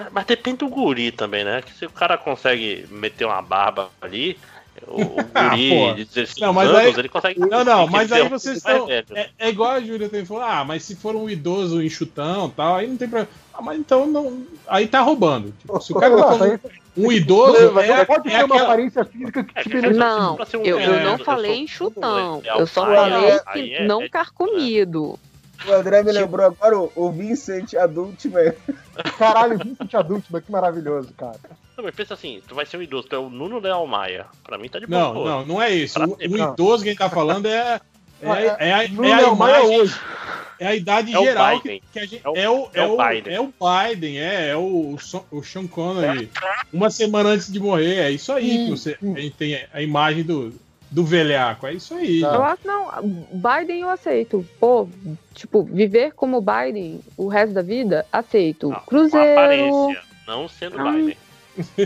Mas- 0.04 0.14
Mas 0.14 0.26
depende 0.26 0.58
do 0.60 0.70
guri 0.70 1.12
também, 1.12 1.44
né? 1.44 1.62
Que 1.62 1.74
se 1.74 1.86
o 1.86 1.90
cara 1.90 2.18
consegue 2.18 2.86
meter 2.90 3.26
uma 3.26 3.42
barba 3.42 3.90
ali, 4.02 4.38
o, 4.88 5.02
o 5.02 5.16
Ah, 5.36 5.50
guri 5.50 5.70
pô. 5.70 5.94
de 5.94 6.06
16 6.06 6.36
Não, 6.40 6.54
mas 6.54 6.70
anos, 6.70 6.80
aí- 6.82 6.94
ele 7.00 7.10
consegue. 7.10 7.40
Não, 7.40 7.64
não, 7.64 7.88
mas 7.88 8.12
aí 8.12 8.22
é 8.22 8.30
vocês 8.30 8.58
estão. 8.58 8.90
É, 8.90 9.30
é 9.40 9.50
igual 9.50 9.72
a 9.72 9.82
Júlia 9.82 10.10
tem 10.10 10.26
falou, 10.26 10.44
ah, 10.44 10.64
mas 10.64 10.84
se 10.84 10.96
for 10.96 11.16
um 11.16 11.30
idoso 11.30 11.82
enxutão 11.82 12.48
e 12.48 12.52
tal, 12.52 12.76
aí 12.76 12.88
não 12.88 12.98
tem 12.98 13.08
problema. 13.08 13.30
Ah, 13.54 13.62
mas 13.62 13.78
então 13.80 14.06
não. 14.08 14.44
Aí 14.68 14.88
tá 14.88 15.02
roubando. 15.02 15.54
Tipo, 15.60 15.80
se 15.82 15.92
o 15.92 15.96
cara 15.96 16.16
tá 16.18 16.38
Não, 16.38 16.60
um 17.06 17.12
idoso. 17.12 17.72
Mas 17.74 17.90
É, 17.90 17.98
não 17.98 18.06
pode 18.06 18.28
é 18.30 18.32
ter 18.38 18.44
uma 18.46 18.56
aquela- 18.56 18.62
aparência 18.70 19.06
física 19.06 19.44
que 19.44 19.54
te 19.54 19.64
gente, 19.64 19.74
beneficie. 19.74 20.00
Não, 20.00 20.36
pra 20.36 20.46
ser 20.46 20.58
um 20.58 20.64
eu, 20.64 20.80
eu 20.80 20.92
velho, 20.92 21.04
não 21.04 21.12
eu 21.18 21.26
falei 21.26 21.52
sou 21.54 21.62
enxutão. 21.64 22.42
Eu 22.46 22.66
só 22.68 22.86
falei 22.86 23.26
é- 23.26 23.40
que 23.40 23.44
aí 23.50 23.74
é- 23.74 23.86
não 23.86 24.02
é- 24.04 24.10
carcomido. 24.10 25.20
O 25.68 25.74
André 25.74 26.04
me 26.04 26.12
lembrou 26.12 26.46
agora 26.46 26.78
o, 26.80 26.92
o 26.96 27.12
Vincent 27.12 27.74
adulto, 27.76 28.30
velho. 28.30 28.56
Caralho, 29.18 29.58
Vincent 29.58 29.94
Adultman, 29.94 30.42
que 30.42 30.52
maravilhoso, 30.52 31.14
cara. 31.18 31.40
Não, 31.78 31.84
mas 31.86 31.96
pensa 31.96 32.14
assim, 32.14 32.42
tu 32.48 32.54
vai 32.56 32.66
ser 32.66 32.78
um 32.78 32.82
idoso, 32.82 33.08
tu 33.08 33.16
é 33.16 33.20
o 33.20 33.30
Nuno 33.30 33.60
Leal 33.60 33.86
Maia. 33.88 34.26
Pra 34.44 34.58
mim 34.58 34.68
tá 34.70 34.80
de 34.80 34.88
boa. 34.88 35.00
Não, 35.14 35.14
não, 35.26 35.46
não 35.46 35.62
é 35.62 35.70
isso. 35.72 35.94
Pra 35.96 36.08
O, 36.08 36.16
o 36.18 36.38
idoso 36.52 36.84
que 36.84 36.90
a 36.90 36.92
gente 36.94 37.00
tá 37.00 37.10
falando 37.10 37.46
é. 37.48 37.80
É, 38.24 38.30
é, 38.30 38.70
é, 38.70 38.74
a- 38.86 38.88
Nuno 38.88 39.08
é 39.08 39.14
a 39.14 39.22
imagem, 39.34 39.80
hoje. 39.82 40.00
é 40.60 40.68
a 40.68 40.76
idade 40.76 41.16
É 41.16 41.20
geral 41.20 41.60
que, 41.60 41.82
que 41.92 42.00
a 42.00 42.06
gente. 42.06 42.22
É 42.24 42.30
o- 42.30 42.36
É 42.36 42.48
o, 42.52 42.70
é 42.72 42.80
é 42.82 42.86
o 42.86 42.96
Biden. 42.98 43.34
é 43.34 43.42
o 43.42 43.46
Biden, 43.90 44.20
é, 44.20 44.48
é 44.50 44.56
o, 44.56 44.96
o 45.32 45.44
Sean 45.44 45.66
Connery. 45.66 46.30
Uma 46.72 46.92
semana 46.92 47.30
antes 47.30 47.52
de 47.52 47.60
morrer, 47.60 47.96
é 47.96 48.12
isso 48.12 48.32
aí 48.32 48.66
que 48.66 48.70
você 48.70 48.96
a 49.02 49.20
gente 49.20 49.36
tem 49.36 49.60
a 49.74 49.82
imagem 49.82 50.24
do, 50.24 50.54
do 50.92 51.04
velhaco. 51.06 51.66
É 51.66 51.74
isso 51.74 51.94
aí. 51.96 52.22
Eu 52.22 52.44
acho 52.44 52.68
não, 52.68 52.92
Biden 53.32 53.82
eu 53.82 53.90
aceito. 53.90 54.46
Pô, 54.60 54.88
tipo, 55.34 55.64
viver 55.64 56.12
como 56.14 56.42
Biden 56.42 57.00
o 57.18 57.28
resto 57.28 57.54
da 57.54 57.62
vida, 57.62 58.06
aceito. 58.12 58.70
Com 58.70 58.82
Cruzeiro. 58.82 59.32
aparência, 59.32 60.02
não 60.28 60.48
sendo 60.50 60.80
Ah. 60.80 60.92
Biden. 60.92 61.18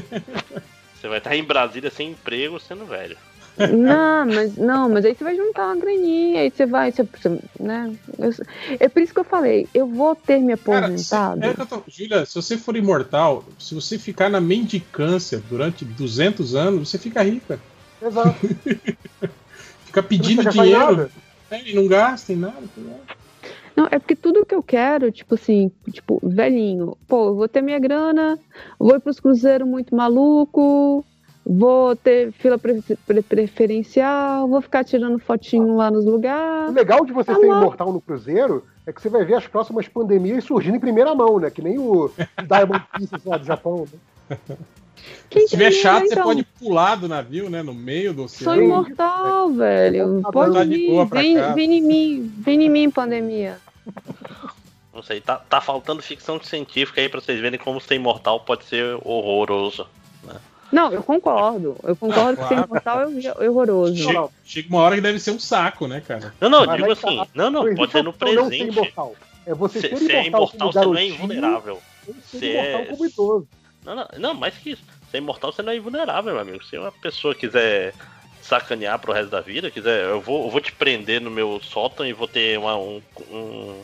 Você 0.99 1.07
vai 1.07 1.19
estar 1.19 1.35
em 1.35 1.43
Brasília 1.43 1.91
sem 1.91 2.11
emprego, 2.11 2.59
sendo 2.59 2.85
velho. 2.85 3.15
Não, 3.57 4.25
mas 4.25 4.57
não, 4.57 4.89
mas 4.89 5.05
aí 5.05 5.15
você 5.15 5.23
vai 5.23 5.33
juntar 5.35 5.67
uma 5.67 5.77
graninha, 5.77 6.41
aí 6.41 6.51
você 6.51 6.65
vai, 6.65 6.91
você, 6.91 7.03
você- 7.03 7.39
né? 7.57 7.95
Eu- 8.19 8.33
é 8.79 8.89
por 8.89 9.01
isso 9.01 9.13
que 9.13 9.19
eu 9.21 9.23
falei, 9.23 9.65
eu 9.73 9.87
vou 9.87 10.13
ter 10.13 10.39
me 10.39 10.57
Cara, 10.57 10.87
aposentado. 10.87 11.41
É 11.45 11.53
tô- 11.53 11.81
Júlia, 11.87 12.25
se 12.25 12.35
você 12.35 12.57
for 12.57 12.75
imortal, 12.75 13.45
se 13.57 13.73
você 13.73 13.97
ficar 13.97 14.29
na 14.29 14.41
mendicância 14.41 15.41
durante 15.49 15.85
200 15.85 16.53
anos, 16.53 16.89
você 16.89 16.97
fica 16.97 17.21
rica. 17.23 17.57
Exato. 18.05 18.35
Fica 19.85 20.03
pedindo 20.03 20.49
dinheiro. 20.49 21.09
É, 21.49 21.69
e 21.69 21.73
não 21.75 21.87
gasta 21.87 22.33
em 22.33 22.37
nada. 22.37 22.55
tá 22.55 22.67
ligado? 22.81 22.99
Não, 23.75 23.87
é 23.91 23.99
porque 23.99 24.15
tudo 24.15 24.45
que 24.45 24.55
eu 24.55 24.63
quero, 24.63 25.11
tipo 25.11 25.35
assim, 25.35 25.69
tipo, 25.91 26.19
velhinho, 26.23 26.97
pô, 27.07 27.27
eu 27.27 27.35
vou 27.35 27.47
ter 27.47 27.61
minha 27.61 27.77
grana, 27.79 28.39
vou 28.79 28.95
ir 28.95 28.99
pros 29.01 29.19
cruzeiros 29.19 29.67
muito 29.67 29.93
maluco, 29.93 31.05
vou 31.45 31.93
ter 31.95 32.31
fila 32.31 32.57
pre- 32.57 32.81
pre- 33.05 33.21
preferencial, 33.21 34.47
vou 34.47 34.61
ficar 34.61 34.85
tirando 34.85 35.19
fotinho 35.19 35.75
lá 35.75 35.91
nos 35.91 36.05
O 36.05 36.09
lugares. 36.11 36.73
legal 36.73 37.05
de 37.05 37.11
você 37.11 37.33
Tá 37.33 37.39
ser 37.39 37.47
lá. 37.47 37.57
imortal 37.59 37.91
no 37.91 37.99
Cruzeiro 37.99 38.63
é 38.87 38.93
que 38.93 39.01
você 39.01 39.09
vai 39.09 39.25
ver 39.25 39.35
as 39.35 39.45
próximas 39.47 39.87
pandemias 39.89 40.43
surgindo 40.45 40.77
em 40.77 40.79
primeira 40.79 41.13
mão, 41.13 41.37
né? 41.37 41.49
Que 41.49 41.61
nem 41.61 41.77
o 41.77 42.09
Diamond 42.47 42.85
Princess 42.93 43.25
lá 43.25 43.37
do 43.37 43.45
Japão. 43.45 43.85
Né? 44.29 44.37
Se 45.31 45.45
tiver 45.47 45.71
chato, 45.71 46.01
né, 46.03 46.07
você 46.07 46.13
então? 46.13 46.23
pode 46.23 46.43
pular 46.43 46.95
do 46.95 47.07
navio, 47.09 47.49
né? 47.49 47.61
No 47.61 47.73
meio 47.73 48.13
do 48.13 48.27
Sou 48.29 48.53
oceano. 48.53 48.61
imortal, 48.63 49.49
velho. 49.51 50.21
Tá 50.21 50.31
Pode 50.31 50.69
de 50.69 50.75
vir, 50.77 51.07
pra 51.07 51.19
vem, 51.21 51.53
vem 51.53 51.73
em 51.77 51.81
mim, 51.81 52.33
vem 52.37 52.63
em 52.63 52.69
mim, 52.69 52.89
pandemia. 52.89 53.57
Não 54.93 55.03
sei, 55.03 55.19
tá, 55.19 55.35
tá 55.37 55.59
faltando 55.59 56.01
ficção 56.01 56.41
científica 56.41 57.01
aí 57.01 57.09
pra 57.09 57.19
vocês 57.19 57.39
verem 57.39 57.59
como 57.59 57.81
ser 57.81 57.95
imortal 57.95 58.39
pode 58.39 58.63
ser 58.65 58.97
horroroso. 59.03 59.85
né? 60.23 60.35
Não, 60.71 60.91
eu 60.91 61.03
concordo. 61.03 61.75
Eu 61.83 61.95
concordo 61.97 62.37
que 62.37 62.47
ser 62.47 62.55
claro. 62.55 62.69
imortal 62.69 63.01
é 63.41 63.49
horroroso. 63.49 63.95
Chega, 63.97 64.27
chega 64.45 64.69
uma 64.69 64.79
hora 64.81 64.95
que 64.95 65.01
deve 65.01 65.19
ser 65.19 65.31
um 65.31 65.39
saco, 65.39 65.85
né, 65.87 66.01
cara? 66.01 66.33
Não, 66.39 66.49
não, 66.49 66.65
Mas 66.65 66.77
digo 66.77 66.89
aí 66.89 66.95
tá- 66.95 67.07
assim, 67.09 67.29
não, 67.35 67.51
não, 67.51 67.63
Não 67.65 67.75
pode 67.75 67.91
ser 67.91 67.97
no 68.03 68.11
não 68.11 68.13
presente. 68.13 68.71
imortal. 68.71 69.15
É 69.45 69.53
você 69.53 69.81
Se 69.81 69.89
ser 69.89 69.95
você 69.97 70.11
é 70.13 70.27
imortal, 70.27 70.49
imortal, 70.55 70.71
você 70.71 70.85
não 70.87 70.97
é 70.97 71.05
invulnerável. 71.07 71.81
Você 72.23 72.53
imortal 72.53 72.81
é- 72.81 72.85
como 72.85 73.05
idoso. 73.05 73.47
Não, 73.85 73.95
não, 73.95 74.07
não, 74.17 74.33
mais 74.33 74.55
que 74.57 74.71
isso. 74.71 74.81
Ser 75.15 75.19
imortal, 75.19 75.51
você 75.51 75.61
não 75.63 75.71
é 75.71 75.77
invulnerável, 75.77 76.33
meu 76.33 76.41
amigo. 76.41 76.63
Se 76.63 76.77
uma 76.77 76.91
pessoa 76.91 77.33
quiser 77.33 77.95
sacanear 78.41 78.99
pro 78.99 79.13
resto 79.13 79.29
da 79.29 79.39
vida, 79.41 79.71
quiser, 79.71 80.03
eu 80.09 80.19
vou, 80.21 80.45
eu 80.45 80.51
vou 80.51 80.59
te 80.59 80.71
prender 80.73 81.21
no 81.21 81.31
meu 81.31 81.59
sótão 81.61 82.05
e 82.05 82.11
vou 82.13 82.27
ter 82.27 82.59
uma, 82.59 82.77
um, 82.77 83.01
um, 83.31 83.81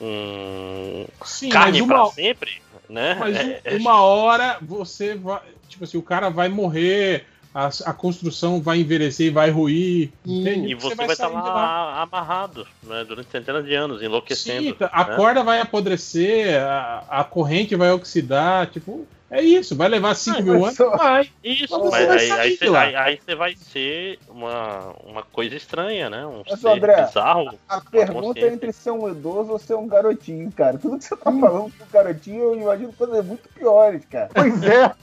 um 0.00 1.06
Sim, 1.24 1.50
carne 1.50 1.80
mas 1.80 1.88
pra 1.88 1.96
uma- 1.96 2.06
sempre, 2.06 2.50
né? 2.88 3.16
Mas 3.18 3.36
É- 3.36 3.74
um- 3.74 3.80
uma 3.80 4.00
hora 4.02 4.58
você 4.62 5.14
vai. 5.16 5.40
Tipo 5.68 5.84
assim, 5.84 5.98
o 5.98 6.02
cara 6.02 6.30
vai 6.30 6.48
morrer, 6.48 7.26
a, 7.52 7.66
a 7.86 7.92
construção 7.92 8.62
vai 8.62 8.78
envelhecer 8.78 9.26
e 9.26 9.30
vai 9.30 9.50
ruir. 9.50 10.12
entende? 10.24 10.68
E 10.70 10.74
você 10.74 10.94
vai 10.94 11.06
estar 11.06 11.28
sair 11.28 11.42
de 11.42 11.48
lá 11.48 12.02
amarrado, 12.02 12.66
né, 12.82 13.04
durante 13.04 13.30
centenas 13.30 13.64
de 13.64 13.74
anos, 13.74 14.00
enlouquecendo. 14.00 14.62
Sim, 14.62 14.72
tá, 14.74 14.88
a 14.92 15.04
né? 15.04 15.16
corda 15.16 15.42
vai 15.42 15.60
apodrecer, 15.60 16.62
a, 16.62 17.04
a 17.08 17.24
corrente 17.24 17.74
vai 17.74 17.90
oxidar, 17.90 18.70
tipo, 18.70 19.06
é 19.30 19.42
isso, 19.42 19.76
vai 19.76 19.88
levar 19.88 20.14
5 20.14 20.42
mil 20.42 20.64
anos, 20.64 20.78
vai. 20.78 21.30
Isso, 21.44 21.78
Mas 21.78 21.82
você 21.82 22.06
mas 22.06 22.06
vai 22.06 22.18
aí, 22.18 22.28
sair 22.28 22.40
aí, 22.40 22.50
de 22.50 22.56
você, 22.56 22.68
lá. 22.70 22.80
aí, 22.80 22.96
aí 22.96 23.20
você 23.22 23.34
vai 23.34 23.56
ser 23.56 24.18
uma, 24.28 24.94
uma 25.04 25.22
coisa 25.22 25.54
estranha, 25.54 26.08
né? 26.08 26.26
Um 26.26 26.42
Mas, 26.48 26.60
ser 26.60 26.68
André, 26.68 27.04
bizarro. 27.04 27.58
A 27.68 27.76
uma 27.76 27.84
pergunta 27.84 28.40
é 28.40 28.48
entre 28.48 28.72
ser 28.72 28.90
um 28.90 29.08
idoso 29.10 29.52
ou 29.52 29.58
ser 29.58 29.74
um 29.74 29.86
garotinho, 29.86 30.50
cara. 30.52 30.78
Tudo 30.78 30.96
que 30.98 31.04
você 31.04 31.14
tá 31.14 31.30
falando 31.30 31.72
com 31.78 31.86
garotinho, 31.92 32.42
eu 32.42 32.60
imagino 32.60 32.92
coisas 32.94 33.24
muito 33.24 33.48
piores, 33.50 34.02
cara. 34.10 34.30
Pois 34.32 34.62
é. 34.62 34.94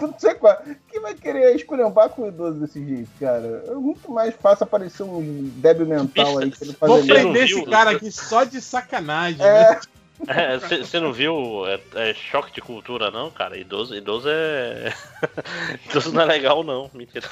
Não 0.00 0.14
sei 0.18 0.34
qual. 0.34 0.56
Que 0.88 1.00
vai 1.00 1.14
querer 1.14 1.56
esculhambar 1.56 2.10
com 2.10 2.22
o 2.22 2.28
idoso 2.28 2.60
desse 2.60 2.84
jeito, 2.84 3.10
cara? 3.18 3.64
É 3.66 3.74
muito 3.74 4.10
mais 4.10 4.34
fácil 4.34 4.64
aparecer 4.64 5.02
um 5.02 5.50
débil 5.56 5.86
mental 5.86 6.38
aí 6.38 6.50
que 6.50 6.64
ele 6.64 6.76
Vou 6.80 7.04
prender 7.04 7.44
esse 7.44 7.64
cara 7.64 7.90
aqui 7.90 8.10
só 8.12 8.44
de 8.44 8.60
sacanagem. 8.60 9.44
É. 9.44 9.70
Né? 9.70 9.80
Você 10.84 11.00
não 11.00 11.12
viu 11.12 11.64
é, 11.66 11.80
é 12.10 12.14
choque 12.14 12.52
de 12.52 12.60
cultura, 12.60 13.10
não, 13.10 13.30
cara? 13.30 13.56
Idoso, 13.58 13.94
idoso 13.94 14.28
é. 14.28 14.92
idoso 15.90 16.12
não 16.12 16.22
é 16.22 16.24
legal, 16.24 16.62
não. 16.62 16.90
Mentira. 16.94 17.28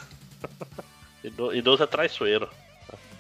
Ido- 1.22 1.54
Idoso 1.54 1.82
é 1.82 1.86
traiçoeiro. 1.86 2.48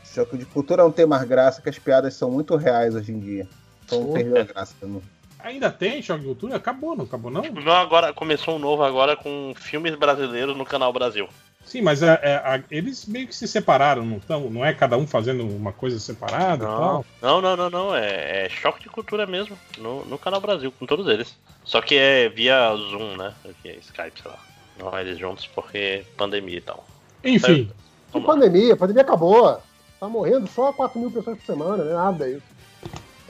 Choque 0.04 0.36
de 0.36 0.44
cultura 0.44 0.82
não 0.82 0.92
tem 0.92 1.06
mais 1.06 1.24
graça, 1.24 1.62
que 1.62 1.68
as 1.68 1.78
piadas 1.78 2.14
são 2.14 2.30
muito 2.30 2.56
reais 2.56 2.94
hoje 2.94 3.12
em 3.12 3.18
dia. 3.20 3.48
Então 3.84 4.12
perdeu 4.12 4.40
a 4.40 4.44
graça 4.44 4.74
também. 4.80 5.02
Ainda 5.38 5.70
tem 5.70 6.02
choque 6.02 6.20
de 6.20 6.26
cultura? 6.26 6.56
Acabou, 6.56 6.94
não 6.96 7.04
acabou 7.04 7.30
não? 7.30 7.42
Não, 7.42 7.72
agora 7.72 8.12
começou 8.12 8.56
um 8.56 8.58
novo 8.58 8.82
agora 8.84 9.16
com 9.16 9.52
filmes 9.56 9.94
brasileiros 9.94 10.56
no 10.56 10.64
canal 10.64 10.92
Brasil. 10.92 11.28
Sim, 11.72 11.80
mas 11.80 12.02
é- 12.02 12.20
é- 12.22 12.34
a- 12.36 12.62
eles 12.70 13.06
meio 13.06 13.26
que 13.26 13.34
se 13.34 13.48
separaram, 13.48 14.04
não, 14.04 14.20
tão, 14.20 14.50
não 14.50 14.62
é 14.62 14.74
cada 14.74 14.98
um 14.98 15.06
fazendo 15.06 15.42
uma 15.46 15.72
coisa 15.72 15.98
separada 15.98 16.64
e 16.64 16.66
Não, 16.68 16.76
tal? 16.76 17.06
não, 17.22 17.40
não, 17.40 17.56
não, 17.56 17.70
não. 17.70 17.96
É, 17.96 18.44
é 18.44 18.48
choque 18.50 18.82
de 18.82 18.90
cultura 18.90 19.26
mesmo. 19.26 19.56
No, 19.78 20.04
no 20.04 20.18
canal 20.18 20.38
Brasil, 20.38 20.70
com 20.70 20.84
todos 20.84 21.06
eles. 21.08 21.34
Só 21.64 21.80
que 21.80 21.94
é 21.94 22.28
via 22.28 22.76
Zoom, 22.76 23.16
né? 23.16 23.32
Aqui 23.48 23.70
é 23.70 23.76
Skype, 23.76 24.20
sei 24.20 24.30
lá. 24.30 24.38
Não 24.78 24.98
eles 24.98 25.16
juntos 25.18 25.46
porque 25.46 26.04
pandemia 26.14 26.58
e 26.58 26.60
tal. 26.60 26.86
Enfim. 27.24 27.72
Que 28.12 28.20
pandemia, 28.20 28.74
a 28.74 28.76
pandemia 28.76 29.02
acabou. 29.02 29.58
Tá 29.98 30.06
morrendo 30.10 30.46
só 30.48 30.74
4 30.74 31.00
mil 31.00 31.10
pessoas 31.10 31.38
por 31.38 31.46
semana, 31.46 31.84
né? 31.84 31.94
Nada 31.94 32.28
isso. 32.28 32.42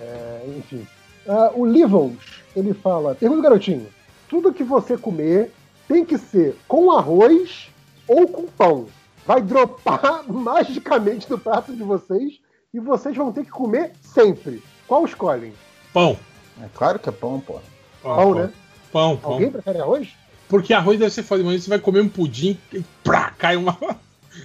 É, 0.00 0.42
enfim. 0.58 0.84
Ah, 1.28 1.52
o 1.54 1.64
Livons, 1.64 2.18
ele 2.56 2.74
fala: 2.74 3.14
pergunta 3.14 3.42
garotinho, 3.42 3.86
tudo 4.28 4.52
que 4.52 4.64
você 4.64 4.98
comer 4.98 5.52
tem 5.86 6.04
que 6.04 6.18
ser 6.18 6.56
com 6.66 6.90
arroz 6.90 7.70
ou 8.06 8.26
com 8.28 8.46
pão. 8.46 8.86
Vai 9.26 9.40
dropar 9.40 10.24
magicamente 10.30 11.28
do 11.28 11.38
prato 11.38 11.74
de 11.74 11.82
vocês 11.82 12.40
e 12.72 12.80
vocês 12.80 13.16
vão 13.16 13.32
ter 13.32 13.44
que 13.44 13.50
comer 13.50 13.92
sempre. 14.00 14.62
Qual 14.86 15.04
escolhem? 15.04 15.52
Pão. 15.92 16.18
É 16.60 16.66
claro 16.74 16.98
que 16.98 17.08
é 17.08 17.12
pão, 17.12 17.40
pô. 17.40 17.60
Pão, 18.02 18.34
né? 18.34 18.52
Pão, 18.92 19.16
pão. 19.16 19.32
Alguém 19.32 19.50
prefere 19.50 19.80
arroz? 19.80 20.08
Porque 20.48 20.74
arroz 20.74 20.98
deve 20.98 21.10
ser 21.10 21.22
foda, 21.22 21.42
mas 21.42 21.64
você 21.64 21.70
vai 21.70 21.78
comer 21.78 22.00
um 22.00 22.08
pudim 22.08 22.58
e 22.72 22.84
prá, 23.02 23.30
cai 23.30 23.56
uma. 23.56 23.78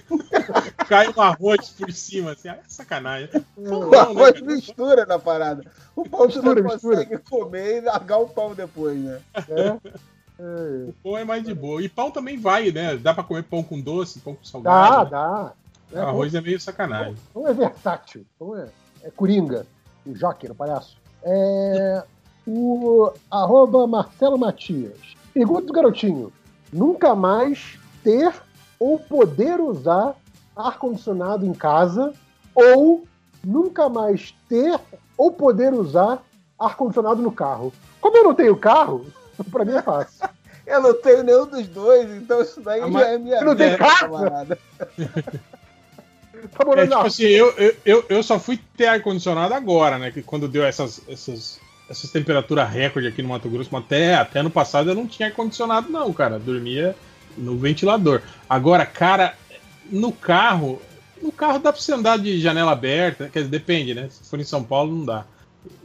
cai 0.88 1.08
um 1.14 1.20
arroz 1.20 1.70
por 1.70 1.92
cima, 1.92 2.32
assim, 2.32 2.48
ah, 2.48 2.54
é 2.54 2.60
sacanagem. 2.66 3.28
O 3.56 3.94
arroz 3.94 4.40
mistura 4.40 5.04
na 5.04 5.18
parada. 5.18 5.70
O 5.94 6.08
pão 6.08 6.26
Mistura, 6.26 6.54
tu 6.54 6.62
não 6.62 6.70
consegue 6.70 7.18
comer 7.18 7.78
e 7.78 7.80
largar 7.82 8.18
o 8.18 8.28
pão 8.28 8.54
depois, 8.54 8.98
né? 8.98 9.20
O 10.38 10.92
pão 11.02 11.18
é 11.18 11.24
mais 11.24 11.42
de 11.42 11.52
boa. 11.52 11.82
E 11.82 11.88
pão 11.88 12.10
também 12.10 12.38
vai, 12.38 12.70
né? 12.70 12.96
Dá 12.96 13.12
pra 13.12 13.24
comer 13.24 13.42
pão 13.42 13.62
com 13.62 13.80
doce, 13.80 14.20
pão 14.20 14.34
com 14.34 14.44
salgado. 14.44 15.10
Dá, 15.10 15.44
né? 15.44 15.52
dá. 15.90 16.08
Arroz 16.08 16.34
é 16.34 16.40
meio 16.40 16.60
sacanagem. 16.60 17.16
Pão 17.34 17.48
é 17.48 17.52
versátil. 17.52 18.24
Pão 18.38 18.56
é, 18.56 18.68
é 19.02 19.10
coringa. 19.10 19.66
O 20.06 20.14
Joker, 20.14 20.52
o 20.52 20.54
palhaço. 20.54 20.96
É, 21.22 22.04
o 22.46 23.12
arroba 23.30 23.86
Marcelo 23.86 24.38
Matias. 24.38 24.98
Pergunta 25.34 25.66
do 25.66 25.72
garotinho. 25.72 26.32
Nunca 26.72 27.14
mais 27.14 27.78
ter 28.04 28.32
ou 28.78 28.98
poder 28.98 29.60
usar 29.60 30.14
ar-condicionado 30.56 31.44
em 31.44 31.52
casa 31.52 32.12
ou 32.54 33.04
nunca 33.44 33.88
mais 33.88 34.34
ter 34.48 34.78
ou 35.16 35.32
poder 35.32 35.72
usar 35.72 36.22
ar-condicionado 36.58 37.22
no 37.22 37.32
carro. 37.32 37.72
Como 38.00 38.16
eu 38.16 38.24
não 38.24 38.34
tenho 38.34 38.56
carro, 38.56 39.06
pra 39.50 39.64
mim 39.64 39.74
é 39.74 39.82
fácil. 39.82 40.28
Eu 40.66 40.82
não 40.82 40.94
tenho 40.94 41.22
nenhum 41.22 41.46
dos 41.46 41.66
dois, 41.68 42.10
então 42.10 42.42
isso 42.42 42.60
daí 42.60 42.80
Ah, 42.80 42.90
já 42.90 43.08
é 43.08 43.18
minha 43.18 43.40
não 43.42 43.56
tem 43.56 43.76
casa? 43.76 44.58
Tá 46.56 46.64
morando 46.64 46.92
É, 46.92 46.96
tipo 46.96 47.06
assim, 47.06 47.24
eu, 47.24 47.52
eu, 47.84 48.04
eu, 48.08 48.22
só 48.22 48.38
fui 48.38 48.60
ter 48.76 48.86
ar-condicionado 48.86 49.54
agora, 49.54 49.98
né? 49.98 50.10
Que 50.10 50.22
quando 50.22 50.46
deu 50.46 50.64
essas, 50.64 51.00
essas, 51.08 51.58
essas 51.90 52.10
temperaturas 52.10 52.70
recorde 52.70 53.08
aqui 53.08 53.22
no 53.22 53.30
Mato 53.30 53.48
Grosso, 53.48 53.70
mas 53.72 53.84
até, 53.84 54.14
até 54.14 54.42
no 54.42 54.50
passado 54.50 54.90
eu 54.90 54.94
não 54.94 55.06
tinha 55.06 55.28
ar-condicionado, 55.28 55.90
não, 55.90 56.12
cara. 56.12 56.38
Dormia 56.38 56.94
no 57.36 57.56
ventilador. 57.56 58.22
Agora, 58.48 58.86
cara, 58.86 59.34
no 59.90 60.12
carro. 60.12 60.80
No 61.20 61.32
carro 61.32 61.58
dá 61.58 61.72
pra 61.72 61.82
você 61.82 61.92
andar 61.92 62.16
de 62.16 62.40
janela 62.40 62.70
aberta, 62.70 63.28
quer 63.28 63.40
dizer, 63.40 63.50
depende, 63.50 63.92
né? 63.92 64.08
Se 64.08 64.30
for 64.30 64.38
em 64.38 64.44
São 64.44 64.62
Paulo, 64.62 64.96
não 64.96 65.04
dá. 65.04 65.24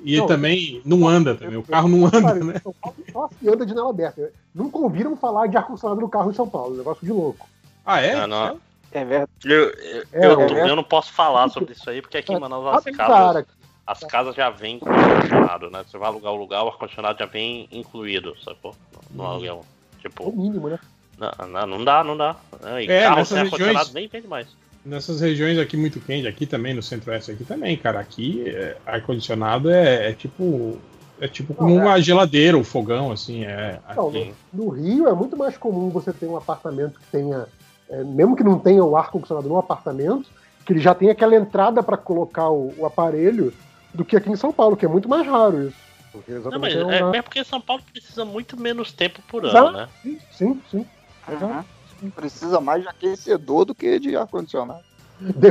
E 0.04 0.18
Não. 0.18 0.28
também 0.28 0.82
não 0.86 1.08
anda 1.08 1.36
também. 1.36 1.58
O 1.58 1.64
carro 1.64 1.88
não 1.88 2.06
anda, 2.06 2.22
Cara, 2.22 2.44
né? 2.44 2.60
São 2.62 2.74
Paulo 2.82 2.98
só 3.12 3.30
se 3.40 3.50
anda 3.50 3.66
de 3.66 3.70
janela 3.72 3.90
aberta. 3.90 4.32
Nunca 4.54 4.78
ouviram 4.78 5.16
falar 5.16 5.48
de 5.48 5.58
ar-condicionado 5.58 6.02
no 6.02 6.10
carro 6.10 6.32
em 6.32 6.34
São 6.34 6.48
Paulo. 6.50 6.76
Negócio 6.76 7.06
de 7.06 7.12
louco. 7.12 7.48
Ah, 7.86 8.02
é? 8.02 8.14
Ah, 8.14 8.28
não. 8.28 8.60
É 8.92 9.04
verdade. 9.04 9.32
Eu, 9.46 9.70
eu, 9.72 10.04
É, 10.14 10.26
eu, 10.26 10.40
é. 10.58 10.70
eu 10.70 10.76
não 10.76 10.84
posso 10.84 11.12
falar 11.14 11.50
sobre 11.50 11.74
isso 11.74 11.90
aí, 11.90 12.02
porque 12.02 12.18
aqui 12.18 12.32
em 12.34 12.40
Manaus 12.40 12.86
as 12.86 12.96
casas, 12.96 13.46
as 13.88 14.00
casas 14.02 14.36
já 14.36 14.50
vêm 14.50 14.78
com 14.80 14.88
ar-condicionado, 14.90 15.70
né? 15.72 15.84
Você 15.90 15.98
vai 15.98 16.10
alugar 16.10 16.32
o 16.32 16.38
lugar, 16.38 16.64
o 16.64 16.68
ar-condicionado 16.68 17.18
já 17.20 17.26
vem 17.26 17.68
incluído, 17.72 18.36
sacou? 18.44 18.76
No, 19.12 19.24
no 19.24 19.30
aluguel. 19.30 19.66
O 19.98 20.02
Tipo, 20.02 20.32
mínimo, 20.36 20.70
né? 20.70 20.78
não, 21.18 21.48
não, 21.48 21.68
não 21.68 21.84
dá, 21.86 22.04
não 22.04 22.16
dá. 22.18 22.36
E 22.82 22.92
É, 22.92 23.04
carro 23.04 23.26
sem 23.26 23.38
ar-condicionado 23.40 23.78
regiões- 23.78 23.94
nem 23.94 24.08
vende 24.08 24.28
mais. 24.28 24.48
Nessas 24.86 25.22
regiões 25.22 25.58
aqui 25.58 25.78
muito 25.78 26.00
quente, 26.00 26.28
aqui 26.28 26.46
também, 26.46 26.74
no 26.74 26.84
centro-oeste 26.84 27.32
aqui 27.32 27.46
também, 27.46 27.78
cara. 27.78 28.00
Aqui, 28.00 28.44
é, 28.48 28.78
ar-condicionado 28.86 29.70
é, 29.70 30.10
é 30.10 30.14
tipo. 30.14 30.78
É 31.22 31.28
tipo 31.28 31.54
como 31.54 31.76
Não, 31.76 31.82
é. 31.82 31.86
uma 31.86 32.02
geladeira, 32.02 32.58
um 32.58 32.64
fogão, 32.64 33.12
assim. 33.12 33.46
É, 33.46 33.80
Não, 33.96 34.10
aqui. 34.10 34.34
no, 34.52 34.66
no 34.66 34.70
Rio 34.72 35.08
é 35.08 35.14
muito 35.14 35.38
mais 35.38 35.56
comum 35.58 35.90
você 35.90 36.12
ter 36.12 36.26
um 36.26 36.36
apartamento 36.36 37.00
que 37.00 37.06
tenha, 37.08 37.46
é, 37.90 38.04
mesmo 38.04 38.36
que 38.36 38.44
não 38.44 38.60
tenha 38.60 38.84
o 38.84 38.98
ar-condicionado 38.98 39.48
no 39.48 39.58
apartamento, 39.58 40.30
que 40.66 40.74
ele 40.74 40.82
já 40.82 40.94
tem 40.94 41.10
aquela 41.10 41.36
entrada 41.36 41.82
para 41.82 41.96
colocar 41.96 42.50
o, 42.50 42.74
o 42.78 42.86
aparelho, 42.86 43.54
do 43.94 44.04
que 44.04 44.18
aqui 44.18 44.30
em 44.30 44.36
São 44.36 44.52
Paulo, 44.52 44.76
que 44.76 44.86
é 44.86 44.90
muito 44.90 45.08
mais 45.08 45.26
raro 45.26 45.68
isso. 45.68 45.78
Porque 46.12 46.32
Não, 46.32 46.40
exatamente 46.40 46.78
mas 46.78 46.94
é 46.94 47.00
é, 47.00 47.18
é 47.18 47.22
porque 47.22 47.44
São 47.44 47.62
Paulo 47.62 47.82
precisa 47.92 48.26
muito 48.26 48.60
menos 48.60 48.92
tempo 48.92 49.22
por 49.28 49.46
Exato. 49.46 49.68
ano, 49.68 49.78
né? 49.78 49.90
Sim, 50.02 50.20
sim. 50.32 50.62
sim. 50.70 50.86
Uhum. 51.28 51.64
Precisa 52.12 52.60
mais 52.60 52.82
de 52.84 52.90
aquecedor 52.90 53.66
do 53.66 53.76
que 53.76 54.00
de 54.00 54.16
ar-condicionado. 54.16 54.82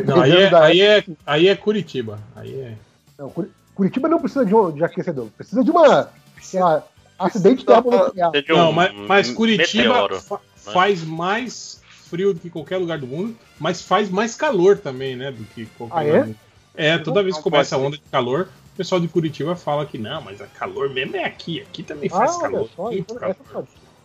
Não, 0.04 0.20
aí, 0.20 0.32
é, 0.32 0.50
da- 0.50 0.64
aí, 0.64 0.80
é, 0.80 1.04
aí 1.26 1.48
é 1.48 1.56
Curitiba. 1.56 2.18
Aí 2.36 2.52
é. 2.60 2.76
Não, 3.18 3.30
Curi- 3.30 3.50
Curitiba 3.74 4.08
não 4.08 4.18
precisa 4.18 4.44
de, 4.44 4.54
um, 4.54 4.70
de 4.70 4.84
aquecedor, 4.84 5.28
precisa 5.36 5.64
de 5.64 5.70
uma, 5.70 6.10
sei 6.40 6.60
lá, 6.60 6.84
acidente 7.18 7.64
termonuclear. 7.64 8.30
de 8.32 8.52
Não, 8.52 8.70
um 8.70 8.72
mas, 8.72 8.92
mas 8.94 9.30
Curitiba 9.30 9.84
meteoro, 9.88 10.20
fa- 10.20 10.36
né? 10.36 10.40
faz 10.56 11.02
mais 11.04 11.80
frio 11.88 12.34
do 12.34 12.40
que 12.40 12.50
qualquer 12.50 12.76
lugar 12.78 12.98
do 12.98 13.06
mundo, 13.06 13.34
mas 13.58 13.80
faz 13.80 14.10
mais 14.10 14.34
calor 14.34 14.76
também, 14.78 15.16
né? 15.16 15.30
Do 15.30 15.44
que 15.44 15.64
qualquer 15.78 15.96
Ah, 15.96 16.04
é? 16.04 16.06
lugar 16.06 16.20
do 16.22 16.26
mundo. 16.28 16.38
É, 16.74 16.98
toda 16.98 17.22
vez 17.22 17.36
que 17.36 17.38
Não 17.38 17.50
começa 17.50 17.76
a 17.76 17.78
onda 17.78 17.96
de 17.96 18.02
calor, 18.10 18.48
o 18.72 18.76
pessoal 18.76 19.00
de 19.00 19.08
Curitiba 19.08 19.54
fala 19.56 19.86
que 19.86 19.96
não, 19.98 20.20
mas 20.22 20.40
a 20.40 20.46
calor 20.46 20.90
mesmo 20.90 21.16
é 21.16 21.24
aqui. 21.24 21.60
Aqui 21.60 21.82
também 21.82 22.08
faz 22.08 22.36
Ah, 22.36 22.40
calor. 22.40 22.68
só, 22.74 22.92
então 22.92 23.16
calor. 23.16 23.36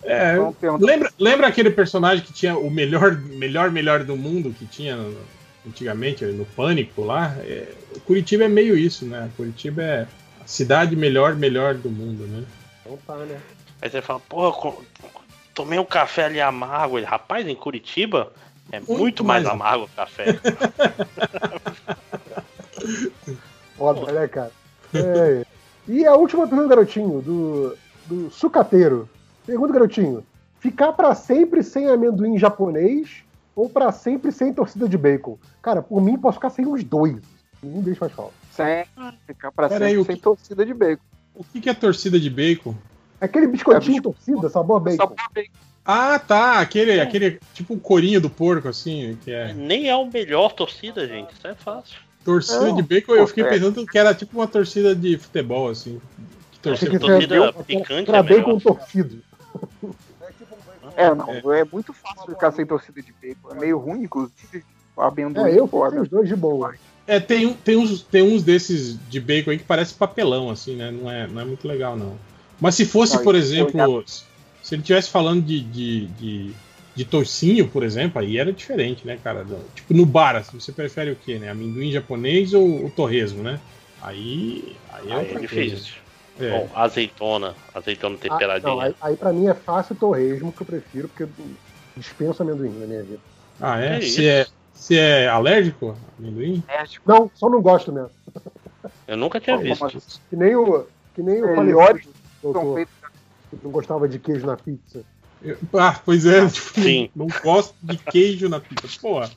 É, 0.03 0.35
perguntar. 0.59 0.85
lembra, 0.85 1.11
lembra 1.19 1.47
aquele 1.47 1.69
personagem 1.69 2.23
que 2.23 2.31
tinha 2.31 2.57
o 2.57 2.69
melhor, 2.69 3.15
melhor, 3.15 3.71
melhor 3.71 4.03
do 4.03 4.15
mundo 4.15 4.53
que 4.57 4.65
tinha 4.65 4.97
antigamente 5.67 6.23
no 6.25 6.45
Pânico 6.45 7.03
lá? 7.03 7.35
É, 7.39 7.73
Curitiba 8.05 8.45
é 8.45 8.47
meio 8.47 8.77
isso, 8.77 9.05
né? 9.05 9.29
Curitiba 9.35 9.81
é 9.81 10.07
a 10.41 10.47
cidade 10.47 10.95
melhor, 10.95 11.35
melhor 11.35 11.73
do 11.75 11.89
mundo, 11.89 12.25
né? 12.27 12.43
Então 12.81 12.97
tá, 13.05 13.15
né? 13.17 13.39
Aí 13.81 13.89
você 13.89 14.01
fala, 14.01 14.19
porra, 14.19 14.73
tomei 15.53 15.77
um 15.77 15.85
café 15.85 16.25
ali 16.25 16.39
amargo. 16.39 16.97
Ele, 16.97 17.05
rapaz, 17.05 17.47
em 17.47 17.55
Curitiba 17.55 18.31
é 18.71 18.79
muito, 18.79 19.23
mais, 19.23 19.43
mais 19.43 19.53
amargo 19.53 19.85
o 19.85 19.89
café. 19.89 20.39
Foda, 23.77 24.11
né, 24.11 24.27
cara? 24.27 24.51
É. 24.93 25.45
E 25.87 26.05
a 26.05 26.15
última 26.15 26.47
pergunta, 26.47 26.69
garotinho, 26.69 27.21
do, 27.21 27.77
do 28.05 28.29
sucateiro. 28.31 29.07
Pergunta, 29.47 29.73
garotinho: 29.73 30.23
ficar 30.59 30.91
pra 30.93 31.15
sempre 31.15 31.63
sem 31.63 31.87
amendoim 31.87 32.37
japonês 32.37 33.23
ou 33.55 33.67
pra 33.69 33.91
sempre 33.91 34.31
sem 34.31 34.53
torcida 34.53 34.87
de 34.87 34.97
bacon? 34.97 35.39
Cara, 35.63 35.81
por 35.81 35.99
mim, 36.01 36.17
posso 36.17 36.35
ficar 36.37 36.51
sem 36.51 36.67
os 36.67 36.83
dois. 36.83 37.15
Nenhum 37.63 37.81
deles 37.81 37.97
faz 37.97 38.11
falta. 38.11 38.33
Sem 38.51 38.85
ficar 39.25 39.51
pra 39.51 39.65
aí, 39.67 39.71
sempre 39.79 39.97
o 39.97 40.05
sem 40.05 40.15
que- 40.17 40.21
torcida 40.21 40.63
de 40.65 40.73
bacon. 40.73 41.01
O 41.33 41.43
que, 41.43 41.61
que 41.61 41.69
é 41.69 41.73
torcida 41.73 42.19
de 42.19 42.29
bacon? 42.29 42.75
Aquele 43.19 43.47
biscoitinho 43.47 44.01
torcida, 44.01 44.49
sabor 44.49 44.79
bacon. 44.79 45.15
Ah, 45.85 46.19
tá. 46.19 46.59
Aquele, 46.59 46.99
aquele 46.99 47.39
tipo 47.53 47.73
o 47.75 47.79
corinho 47.79 48.19
do 48.19 48.29
porco, 48.29 48.67
assim, 48.67 49.17
que 49.23 49.31
é. 49.31 49.53
Nem 49.53 49.89
é 49.89 49.95
o 49.95 50.05
melhor 50.11 50.51
torcida, 50.53 51.07
gente. 51.07 51.33
Isso 51.33 51.47
é 51.47 51.55
fácil. 51.55 51.97
Torcida 52.25 52.67
Não, 52.67 52.75
de 52.75 52.81
bacon, 52.83 53.13
pô, 53.13 53.15
eu 53.15 53.25
fiquei 53.27 53.43
é. 53.45 53.49
pensando 53.49 53.85
que 53.87 53.97
era 53.97 54.13
tipo 54.13 54.37
uma 54.37 54.47
torcida 54.47 54.93
de 54.93 55.17
futebol, 55.17 55.69
assim. 55.69 56.01
Que 56.51 56.59
torcida, 56.59 56.99
torcida 56.99 57.53
picante 57.63 58.09
era 58.09 58.19
é 58.19 58.23
melhor. 58.23 58.39
bacon 58.45 58.59
torcido. 58.59 59.23
É, 60.95 61.13
não, 61.13 61.53
é. 61.53 61.63
muito 61.65 61.93
fácil 61.93 62.33
ficar 62.33 62.51
sem 62.51 62.65
torcida 62.65 63.01
de 63.01 63.13
bacon. 63.21 63.51
É 63.55 63.59
meio 63.59 63.77
ruim, 63.77 64.03
inclusive. 64.03 64.63
O 64.95 65.01
amendoim 65.01 65.51
É, 65.51 65.59
eu 65.59 65.67
foda. 65.67 65.91
sem 65.91 66.01
os 66.01 66.09
dois 66.09 66.27
de 66.27 66.35
boa. 66.35 66.73
É, 67.05 67.19
tem, 67.19 67.45
um- 67.45 67.53
tem, 67.53 67.77
uns, 67.77 68.01
tem 68.01 68.21
uns 68.21 68.43
desses 68.43 68.97
de 69.09 69.19
bacon 69.19 69.51
aí 69.51 69.57
que 69.57 69.63
parece 69.63 69.93
papelão, 69.93 70.49
assim, 70.49 70.75
né? 70.75 70.91
Não 70.91 71.09
é, 71.09 71.27
não 71.27 71.41
é 71.41 71.45
muito 71.45 71.67
legal, 71.67 71.95
não. 71.95 72.17
Mas 72.59 72.75
se 72.75 72.85
fosse, 72.85 73.15
Não, 73.15 73.23
por 73.23 73.35
exemplo, 73.35 74.03
se 74.07 74.73
ele 74.75 74.81
estivesse 74.81 75.09
falando 75.09 75.43
de, 75.43 75.61
de, 75.61 76.05
de 76.07 76.55
de 76.97 77.05
toicinho, 77.05 77.67
por 77.67 77.83
exemplo, 77.83 78.19
aí 78.19 78.39
era 78.39 78.51
diferente, 78.51 79.05
né, 79.05 79.19
cara? 79.23 79.45
Tipo, 79.75 79.93
no 79.93 80.03
bar, 80.03 80.35
assim, 80.35 80.59
você 80.59 80.71
prefere 80.71 81.11
o 81.11 81.15
quê, 81.15 81.37
né? 81.37 81.47
Amendoim 81.47 81.91
japonês 81.91 82.55
ou 82.55 82.87
o 82.87 82.89
torresmo, 82.89 83.43
né? 83.43 83.59
Aí, 84.01 84.75
aí 84.91 85.11
é 85.11 85.13
Aí 85.13 85.19
outra 85.19 85.45
é 85.45 85.47
coisa. 85.47 85.89
É. 86.39 86.49
Bom, 86.51 86.69
azeitona, 86.75 87.55
azeitona 87.73 88.15
Ah, 88.15 88.19
temperadinha. 88.19 88.73
não, 88.73 88.79
aí, 88.81 88.95
aí 89.01 89.17
pra 89.17 89.33
mim 89.33 89.47
é 89.47 89.55
fácil 89.55 89.95
torresmo 89.95 90.51
que 90.51 90.61
eu 90.61 90.65
prefiro, 90.65 91.07
porque 91.07 91.23
eu 91.23 91.29
dispenso 91.95 92.43
amendoim 92.43 92.69
na 92.79 92.85
minha 92.85 93.03
vida. 93.03 93.19
Ah, 93.59 93.79
é? 93.79 93.97
É 93.97 94.01
Se 94.01 94.27
é, 94.27 94.45
se 94.71 94.97
é 94.97 95.27
alérgico, 95.27 95.97
amendoim? 96.17 96.63
Não, 97.05 97.31
só 97.33 97.49
não 97.49 97.61
gosto 97.61 97.91
mesmo. 97.91 98.11
Eu 99.07 99.17
nunca 99.17 99.39
tinha 99.39 99.57
visto. 99.57 99.87
Que 100.29 100.35
nem 100.35 100.55
o, 100.55 100.87
que 101.13 101.23
nem 101.23 101.41
o 101.41 101.45
doutor, 102.41 102.75
feitos 102.75 102.93
que 103.49 103.63
não 103.63 103.71
gostava 103.71 104.07
de 104.07 104.19
queijo 104.19 104.45
na 104.45 104.57
pizza. 104.57 105.03
Eu- 105.41 105.57
Ah, 105.73 105.99
pois 106.05 106.25
é, 106.25 106.47
tipo, 106.49 106.79
Sim. 106.79 107.09
não, 107.15 107.25
não 107.27 107.41
gosto 107.41 107.75
de 107.81 107.97
queijo 107.97 108.49
na 108.49 108.59
pizza. 108.59 108.87
Porra. 109.01 109.29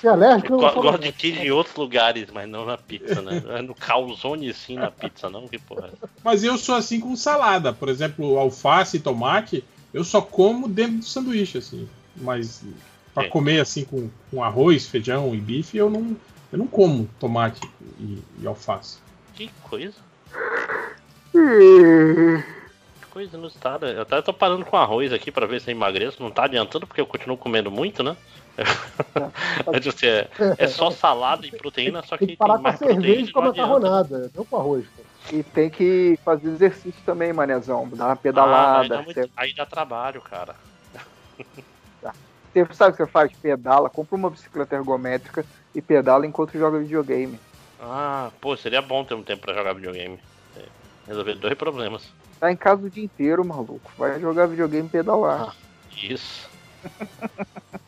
Se 0.00 0.06
é 0.06 0.10
alérgico, 0.10 0.52
Eu 0.54 0.58
gosto 0.58 0.98
de 0.98 1.12
queijo 1.12 1.40
em 1.40 1.50
outros 1.50 1.76
lugares, 1.76 2.28
mas 2.32 2.48
não 2.48 2.64
na 2.64 2.76
pizza, 2.76 3.20
né? 3.22 3.42
No 3.62 3.74
calzone 3.74 4.52
sim 4.52 4.76
na 4.76 4.90
pizza, 4.90 5.28
não? 5.28 5.48
Que 5.48 5.58
porra. 5.58 5.90
é 6.02 6.08
Mas 6.24 6.42
eu 6.42 6.58
sou 6.58 6.74
assim 6.74 7.00
com 7.00 7.14
salada. 7.16 7.72
Por 7.72 7.88
exemplo, 7.88 8.38
alface 8.38 8.96
e 8.96 9.00
tomate, 9.00 9.64
eu 9.92 10.04
só 10.04 10.20
como 10.20 10.68
dentro 10.68 10.98
do 10.98 11.04
sanduíche, 11.04 11.58
assim. 11.58 11.88
Mas 12.16 12.62
pra 13.14 13.24
Sim. 13.24 13.30
comer 13.30 13.60
assim 13.60 13.84
com, 13.84 14.08
com 14.30 14.42
arroz, 14.42 14.86
feijão 14.86 15.34
e 15.34 15.38
bife, 15.38 15.76
eu 15.76 15.90
não, 15.90 16.16
eu 16.50 16.58
não 16.58 16.66
como 16.66 17.08
tomate 17.20 17.60
e, 17.98 18.18
e 18.40 18.46
alface. 18.46 18.98
Que 19.34 19.50
coisa. 19.62 19.96
Que 21.32 23.06
coisa 23.10 23.36
inusitada. 23.36 23.90
Eu 23.90 24.02
até 24.02 24.20
tô 24.20 24.32
parando 24.32 24.64
com 24.64 24.76
arroz 24.76 25.12
aqui 25.12 25.30
pra 25.30 25.46
ver 25.46 25.60
se 25.60 25.70
eu 25.70 25.74
emagreço. 25.74 26.22
Não 26.22 26.30
tá 26.30 26.44
adiantando 26.44 26.86
porque 26.86 27.00
eu 27.00 27.06
continuo 27.06 27.36
comendo 27.36 27.70
muito, 27.70 28.02
né? 28.02 28.16
É, 28.56 30.18
é, 30.18 30.64
é 30.64 30.66
só 30.66 30.90
salada 30.90 31.46
e 31.46 31.50
proteína, 31.50 32.02
só 32.02 32.16
que 32.16 32.26
Tem 32.26 32.34
que 32.34 32.36
parar 32.36 32.54
tem 32.54 32.62
com 32.62 32.68
a 32.68 32.76
cerveja 32.76 33.28
e 33.28 33.32
com 33.32 33.40
a 33.40 33.44
macarronada, 33.44 34.30
não 34.34 34.44
com 34.44 34.56
arroz. 34.56 34.86
pô. 34.94 35.02
E 35.32 35.42
tem 35.42 35.70
que 35.70 36.18
fazer 36.24 36.48
exercício 36.50 37.02
também, 37.04 37.32
manezão. 37.32 37.88
Dar 37.90 38.06
uma 38.06 38.12
Ah, 38.12 38.16
pedalada. 38.16 38.80
aí, 38.82 38.88
dá 38.88 39.02
muito- 39.02 39.30
aí 39.36 39.54
dá 39.54 39.66
trabalho, 39.66 40.20
cara. 40.22 40.54
Você 42.52 42.66
sabe 42.74 42.90
o 42.92 42.96
que 42.96 43.04
você 43.04 43.10
faz? 43.10 43.32
Pedala, 43.40 43.88
compra 43.88 44.14
uma 44.16 44.30
bicicleta 44.30 44.76
ergométrica 44.76 45.46
e 45.74 45.80
pedala 45.80 46.26
enquanto 46.26 46.58
joga 46.58 46.80
videogame. 46.80 47.40
Ah, 47.78 48.30
pô, 48.42 48.54
seria 48.56 48.82
bom 48.82 49.04
ter 49.04 49.14
um 49.14 49.22
tempo 49.22 49.40
pra 49.42 49.54
jogar 49.54 49.72
videogame. 49.72 50.20
É, 50.54 50.68
resolver 51.06 51.34
dois 51.36 51.54
problemas. 51.54 52.14
Tá 52.38 52.52
em 52.52 52.56
casa 52.56 52.86
o 52.86 52.90
dia 52.90 53.04
inteiro, 53.04 53.42
maluco. 53.44 53.90
Vai 53.96 54.20
jogar 54.20 54.46
videogame 54.48 54.86
e 54.88 54.90
pedalar. 54.90 55.54
Isso. 56.02 56.50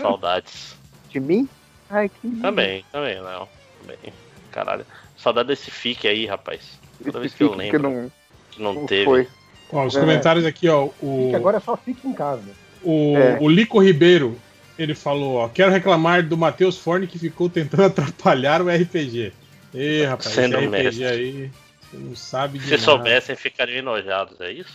Saudades. 0.00 0.76
De 1.10 1.20
mim? 1.20 1.48
Ai, 1.90 2.08
que 2.08 2.26
lindo. 2.26 2.40
Também, 2.42 2.84
também, 2.92 3.16
não. 3.20 3.48
Também. 3.80 4.12
Caralho. 4.50 4.86
Saudade 5.16 5.48
desse 5.48 5.70
fique 5.70 6.06
aí, 6.08 6.26
rapaz. 6.26 6.60
Toda 7.04 7.20
vez 7.20 7.34
que 7.34 7.42
eu 7.42 7.54
lembro. 7.54 7.78
que 7.78 7.82
não- 7.82 8.12
que 8.50 8.62
não 8.62 8.74
não 8.74 8.86
teve. 8.86 9.04
foi. 9.04 9.28
Ó, 9.72 9.84
os 9.86 9.96
É. 9.96 10.00
comentários 10.00 10.44
aqui, 10.44 10.68
ó. 10.68 10.88
O, 11.02 11.32
agora 11.34 11.56
é 11.56 11.60
só 11.60 11.76
fique 11.76 12.06
em 12.06 12.12
casa. 12.12 12.42
o, 12.82 13.16
É. 13.16 13.38
o 13.40 13.48
Lico 13.48 13.80
Ribeiro, 13.82 14.38
ele 14.78 14.94
falou, 14.94 15.36
ó. 15.36 15.48
Quero 15.48 15.70
reclamar 15.72 16.22
do 16.26 16.36
Matheus 16.36 16.76
Forne 16.78 17.06
que 17.06 17.18
ficou 17.18 17.48
tentando 17.48 17.84
atrapalhar 17.86 18.60
o 18.62 18.68
RPG. 18.68 19.32
Ê, 19.74 20.04
rapaz, 20.04 20.28
Sendo 20.34 20.56
esse 20.56 20.66
RPG 20.66 20.70
mestre. 20.84 21.04
aí. 21.06 21.50
Você 21.90 21.96
não 21.96 22.14
sabe 22.16 22.58
de 22.58 22.64
Se 22.64 22.70
nada. 22.72 22.82
soubessem, 22.82 23.34
ficariam 23.36 23.78
enojados, 23.78 24.40
é 24.40 24.52
isso? 24.52 24.72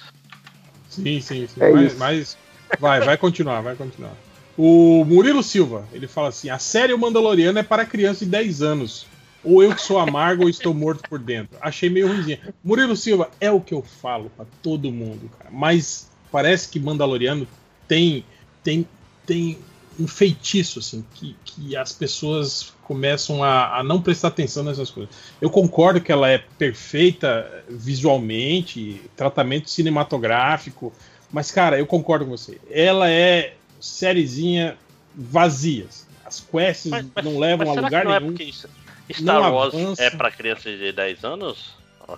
Sim, 0.89 1.21
sim, 1.21 1.47
sim. 1.47 1.61
É 1.61 1.71
mas, 1.71 1.85
isso. 1.91 1.97
mas 1.99 2.37
vai, 2.79 2.99
vai 3.01 3.17
continuar, 3.17 3.61
vai 3.61 3.75
continuar. 3.75 4.13
O 4.61 5.05
Murilo 5.05 5.41
Silva, 5.41 5.87
ele 5.93 6.05
fala 6.05 6.27
assim: 6.27 6.49
a 6.49 6.59
série 6.59 6.91
O 6.91 6.97
Mandaloriano 6.99 7.57
é 7.57 7.63
para 7.63 7.85
criança 7.85 8.25
de 8.25 8.31
10 8.31 8.61
anos. 8.61 9.05
Ou 9.41 9.63
eu 9.63 9.73
que 9.73 9.81
sou 9.81 9.97
amargo 9.97 10.43
ou 10.43 10.49
estou 10.49 10.73
morto 10.73 11.07
por 11.07 11.17
dentro. 11.17 11.57
Achei 11.61 11.89
meio 11.89 12.09
ruimzinha. 12.09 12.53
Murilo 12.61 12.93
Silva, 12.93 13.31
é 13.39 13.49
o 13.49 13.61
que 13.61 13.73
eu 13.73 13.81
falo 13.81 14.29
pra 14.35 14.45
todo 14.61 14.91
mundo, 14.91 15.31
cara. 15.39 15.49
Mas 15.49 16.11
parece 16.29 16.67
que 16.67 16.77
Mandaloriano 16.77 17.47
tem 17.87 18.25
tem 18.61 18.85
tem 19.25 19.57
um 19.97 20.05
feitiço, 20.05 20.79
assim, 20.79 21.05
que, 21.13 21.37
que 21.45 21.77
as 21.77 21.93
pessoas 21.93 22.73
começam 22.83 23.41
a, 23.41 23.79
a 23.79 23.83
não 23.83 24.01
prestar 24.01 24.27
atenção 24.27 24.65
nessas 24.65 24.91
coisas. 24.91 25.15
Eu 25.39 25.49
concordo 25.49 26.01
que 26.01 26.11
ela 26.11 26.29
é 26.29 26.37
perfeita 26.37 27.63
visualmente, 27.69 29.01
tratamento 29.15 29.69
cinematográfico, 29.69 30.91
mas, 31.31 31.51
cara, 31.51 31.77
eu 31.79 31.85
concordo 31.85 32.25
com 32.25 32.31
você. 32.31 32.59
Ela 32.69 33.09
é 33.09 33.53
sériezinha 33.79 34.77
vazia. 35.15 35.85
assim. 35.89 36.05
As 36.25 36.39
quests 36.39 36.91
não 37.23 37.39
levam 37.39 37.67
Mas 37.67 37.77
a 37.77 37.81
lugar 37.81 38.01
que 38.01 38.07
não 38.07 38.13
é 38.15 38.19
nenhum. 38.19 38.31
porque 38.33 38.43
isso- 38.43 38.69
Star 39.11 39.41
não 39.41 39.53
Wars 39.55 39.73
avança. 39.73 40.03
é 40.03 40.09
pra 40.11 40.29
crianças 40.29 40.77
de 40.77 40.91
10 40.91 41.23
anos? 41.23 41.73
Oh. 42.07 42.15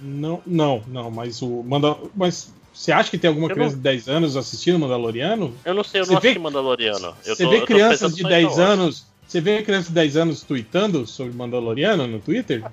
Não, 0.00 0.42
não, 0.44 0.82
não, 0.88 1.10
mas 1.10 1.40
o 1.40 1.62
Manda... 1.62 1.96
Mas 2.16 2.52
você 2.72 2.90
acha 2.90 3.08
que 3.08 3.16
tem 3.16 3.28
alguma 3.28 3.46
Eu 3.48 3.54
criança 3.54 3.72
não- 3.72 3.78
de 3.78 3.82
10 3.84 4.08
anos 4.08 4.36
assistindo 4.36 4.76
Mandaloriano? 4.78 5.54
Eu 5.64 5.72
não 5.74 5.84
sei, 5.84 6.00
eu 6.00 6.04
Você 6.06 6.12
não 6.14 6.20
vê- 6.20 6.28
assisti 6.28 6.42
Mandaloriano. 6.42 7.16
Eu 7.24 7.36
Você 7.36 7.44
tô- 7.44 7.50
vê 7.50 7.60
crianças 7.60 8.14
de 8.16 8.22
só 8.22 8.26
em 8.28 8.30
10 8.30 8.52
Star 8.52 8.58
Wars. 8.66 8.72
anos. 8.80 9.06
Você 9.28 9.40
vê 9.40 9.62
crianças 9.62 9.88
de 9.88 9.94
10 9.94 10.16
anos 10.16 10.42
tweetando 10.42 11.06
sobre 11.06 11.32
Mandaloriano 11.32 12.06
no 12.08 12.18
Twitter? 12.18 12.64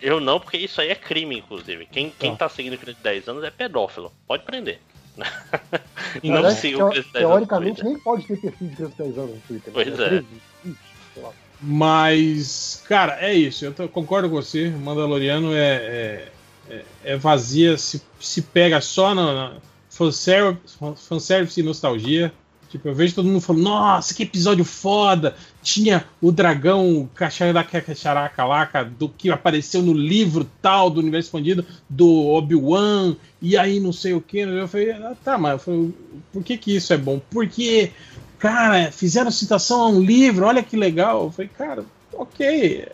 Eu 0.00 0.20
não, 0.20 0.38
porque 0.38 0.58
isso 0.58 0.80
aí 0.80 0.90
é 0.90 0.94
crime, 0.94 1.38
inclusive. 1.38 1.86
Quem, 1.90 2.12
quem 2.18 2.32
Tá. 2.32 2.46
tá 2.46 2.48
seguindo 2.50 2.76
criança 2.76 2.98
de 2.98 3.04
10 3.04 3.26
anos 3.28 3.42
é 3.42 3.50
pedófilo. 3.50 4.12
Pode 4.26 4.44
prender. 4.44 4.80
Na 5.18 6.22
não 6.22 6.32
verdade, 6.42 6.60
sigam 6.60 6.78
teo- 6.78 6.90
criança 6.90 7.08
de 7.08 7.12
10 7.12 7.24
anos. 7.24 7.40
no 7.40 7.46
Teoricamente, 7.46 7.84
nem 7.84 7.98
pode 7.98 8.24
ter 8.26 8.36
perfil 8.40 8.68
de 8.68 8.76
criança 8.76 8.94
de 8.96 9.02
10 9.02 9.18
anos 9.18 9.30
no 9.34 9.40
Twitter. 9.48 9.72
né? 9.74 9.84
Pois 9.84 9.88
é. 10.00 10.08
13, 10.08 10.26
20, 10.64 10.76
sei 11.14 11.22
lá. 11.22 11.30
Mas, 11.60 12.82
cara, 12.88 13.18
é 13.20 13.34
isso. 13.34 13.64
Eu 13.64 13.72
tô- 13.74 13.88
concordo 13.88 14.28
com 14.28 14.36
você. 14.36 14.70
Mandaloriano 14.70 15.52
é, 15.52 15.58
é, 15.58 16.28
é- 16.70 16.84
é 17.04 17.16
vazia, 17.16 17.76
se, 17.76 18.02
se 18.20 18.42
pega 18.42 18.80
só 18.80 19.14
na, 19.14 19.32
na 19.34 19.56
fanservice, 19.90 20.76
fanservice 20.96 21.58
e 21.60 21.62
nostalgia. 21.62 22.32
Tipo, 22.68 22.88
eu 22.88 22.94
vejo 22.94 23.14
todo 23.14 23.26
mundo 23.26 23.40
falando, 23.40 23.62
nossa, 23.62 24.12
que 24.14 24.22
episódio 24.24 24.64
foda! 24.64 25.34
Tinha 25.62 26.04
o 26.20 26.30
dragão 26.30 27.08
Cacharaca 27.14 28.44
lá, 28.44 28.66
cara, 28.66 28.84
do 28.84 29.08
que 29.08 29.30
apareceu 29.30 29.82
no 29.82 29.92
livro 29.94 30.46
tal 30.60 30.90
do 30.90 31.00
universo 31.00 31.28
expandido 31.28 31.64
do 31.88 32.26
Obi-Wan, 32.26 33.16
e 33.40 33.56
aí 33.56 33.80
não 33.80 33.92
sei 33.92 34.12
o 34.14 34.20
que. 34.20 34.38
Eu 34.38 34.68
falei, 34.68 34.92
ah, 34.92 35.14
tá, 35.24 35.38
mas 35.38 35.52
eu 35.52 35.58
falei, 35.58 35.94
por 36.32 36.42
que 36.44 36.58
que 36.58 36.76
isso 36.76 36.92
é 36.92 36.96
bom? 36.98 37.20
Porque, 37.30 37.90
cara, 38.38 38.92
fizeram 38.92 39.30
citação 39.30 39.80
a 39.82 39.88
um 39.88 40.00
livro, 40.02 40.46
olha 40.46 40.62
que 40.62 40.76
legal. 40.76 41.24
Eu 41.24 41.30
falei, 41.30 41.50
cara, 41.56 41.84
ok, 42.12 42.86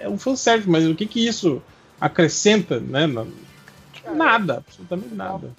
é 0.00 0.08
um 0.08 0.18
fanservice, 0.18 0.68
mas 0.70 0.86
o 0.86 0.94
que 0.94 1.06
que 1.06 1.26
isso 1.26 1.60
acrescenta, 2.00 2.78
né? 2.78 3.06
na- 3.06 3.26
Nada, 4.14 4.58
absolutamente 4.58 5.14
nada. 5.14 5.50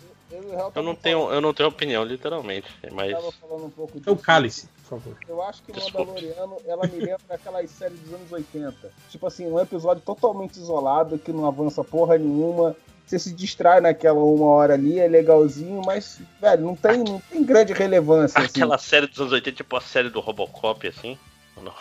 Eu 0.76 0.84
não 0.84 0.96
tenho, 0.96 1.32
eu 1.32 1.42
não 1.42 1.54
tenho 1.54 1.70
opinião, 1.70 2.04
literalmente. 2.04 2.68
Mas. 2.92 3.14
Um 3.52 3.70
pouco 3.70 3.98
É 3.98 4.12
o 4.12 4.14
disso. 4.16 4.26
cálice, 4.26 4.70
por 4.84 5.00
favor. 5.00 5.18
Eu 5.28 5.42
acho 5.44 5.62
que 5.64 5.72
Desculpe. 5.72 5.98
Mandaloriano, 6.00 6.58
ela 6.66 6.88
me 6.88 6.98
lembra 7.00 7.20
aquelas 7.30 7.70
séries 7.72 8.00
dos 8.00 8.14
anos 8.14 8.32
80. 8.32 8.76
Tipo 9.10 9.28
assim, 9.28 9.46
um 9.48 9.60
episódio 9.60 10.02
totalmente 10.06 10.58
isolado, 10.58 11.18
que 11.18 11.32
não 11.32 11.46
avança 11.46 11.84
porra 11.84 12.18
nenhuma. 12.18 12.76
Você 13.06 13.18
se 13.20 13.32
distrai 13.34 13.80
naquela 13.80 14.20
uma 14.20 14.48
hora 14.48 14.74
ali, 14.74 15.00
é 15.00 15.08
legalzinho, 15.08 15.82
mas, 15.86 16.20
velho, 16.42 16.66
não 16.66 16.76
tem, 16.76 16.98
não 17.04 17.22
tem 17.22 17.42
grande 17.44 17.72
relevância. 17.72 18.38
assim. 18.40 18.50
Aquela 18.50 18.78
série 18.78 19.08
dos 19.08 19.20
anos 19.22 19.32
80, 19.32 19.56
tipo 19.56 19.76
a 19.78 19.82
série 19.82 20.10
do 20.10 20.20
Robocop, 20.20 20.86
assim. 20.88 21.18
ou 21.56 21.64
não? 21.64 21.74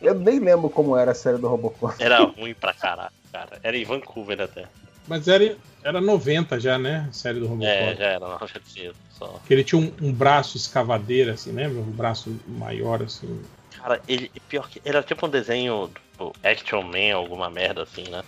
Eu 0.00 0.14
nem 0.14 0.38
lembro 0.38 0.68
como 0.70 0.96
era 0.96 1.12
a 1.12 1.14
série 1.14 1.38
do 1.38 1.48
Robocop. 1.48 2.02
Era 2.02 2.22
ruim 2.22 2.54
pra 2.54 2.72
caralho, 2.74 3.12
cara. 3.32 3.58
Era 3.62 3.76
em 3.76 3.84
Vancouver 3.84 4.40
até. 4.40 4.66
Mas 5.08 5.28
era, 5.28 5.56
era 5.82 6.00
90 6.00 6.58
já, 6.58 6.78
né? 6.78 7.06
A 7.08 7.12
série 7.12 7.40
do 7.40 7.46
Robocop. 7.46 7.72
É, 7.72 7.96
já 7.96 8.04
era, 8.04 8.20
não, 8.28 8.46
já 8.46 8.60
tinha. 8.60 8.92
Só. 9.10 9.40
Que 9.46 9.54
ele 9.54 9.64
tinha 9.64 9.80
um, 9.80 9.92
um 10.02 10.12
braço 10.12 10.56
escavadeira, 10.56 11.32
assim, 11.32 11.52
lembra? 11.52 11.80
Um 11.80 11.90
braço 11.90 12.34
maior, 12.46 13.02
assim. 13.02 13.40
Cara, 13.78 14.00
ele, 14.08 14.30
pior 14.48 14.68
que. 14.68 14.80
Era 14.84 15.02
tipo 15.02 15.26
um 15.26 15.30
desenho 15.30 15.90
do 16.18 16.32
Action 16.42 16.82
Man, 16.82 17.14
alguma 17.14 17.48
merda 17.48 17.82
assim, 17.82 18.04
né? 18.10 18.22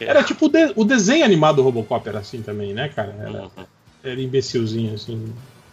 Era 0.00 0.22
tipo 0.22 0.46
o, 0.46 0.48
de- 0.48 0.72
o 0.76 0.84
desenho 0.84 1.24
animado 1.24 1.56
do 1.56 1.62
Robocop, 1.62 2.08
era 2.08 2.20
assim 2.20 2.42
também, 2.42 2.72
né, 2.72 2.88
cara? 2.88 3.14
Era, 3.20 3.42
Uhum. 3.42 3.66
era 4.02 4.20
imbecilzinho, 4.20 4.94
assim. 4.94 5.32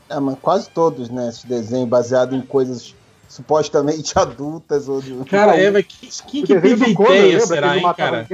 É, 0.09 0.19
mas 0.19 0.37
quase 0.39 0.69
todos, 0.69 1.09
né? 1.09 1.29
Esse 1.29 1.47
desenho 1.47 1.85
baseado 1.85 2.35
em 2.35 2.41
coisas 2.41 2.93
supostamente 3.27 4.13
adultas 4.19 4.87
ou 4.89 5.01
de... 5.01 5.13
Cara, 5.25 5.55
é, 5.55 5.71
mas 5.71 5.85
quem, 5.85 6.09
quem 6.09 6.45
que 6.45 6.61
teve 6.61 6.85
a 6.85 6.89
ideia, 6.89 7.39
será, 7.39 7.77
hein, 7.77 7.93
cara? 7.95 8.27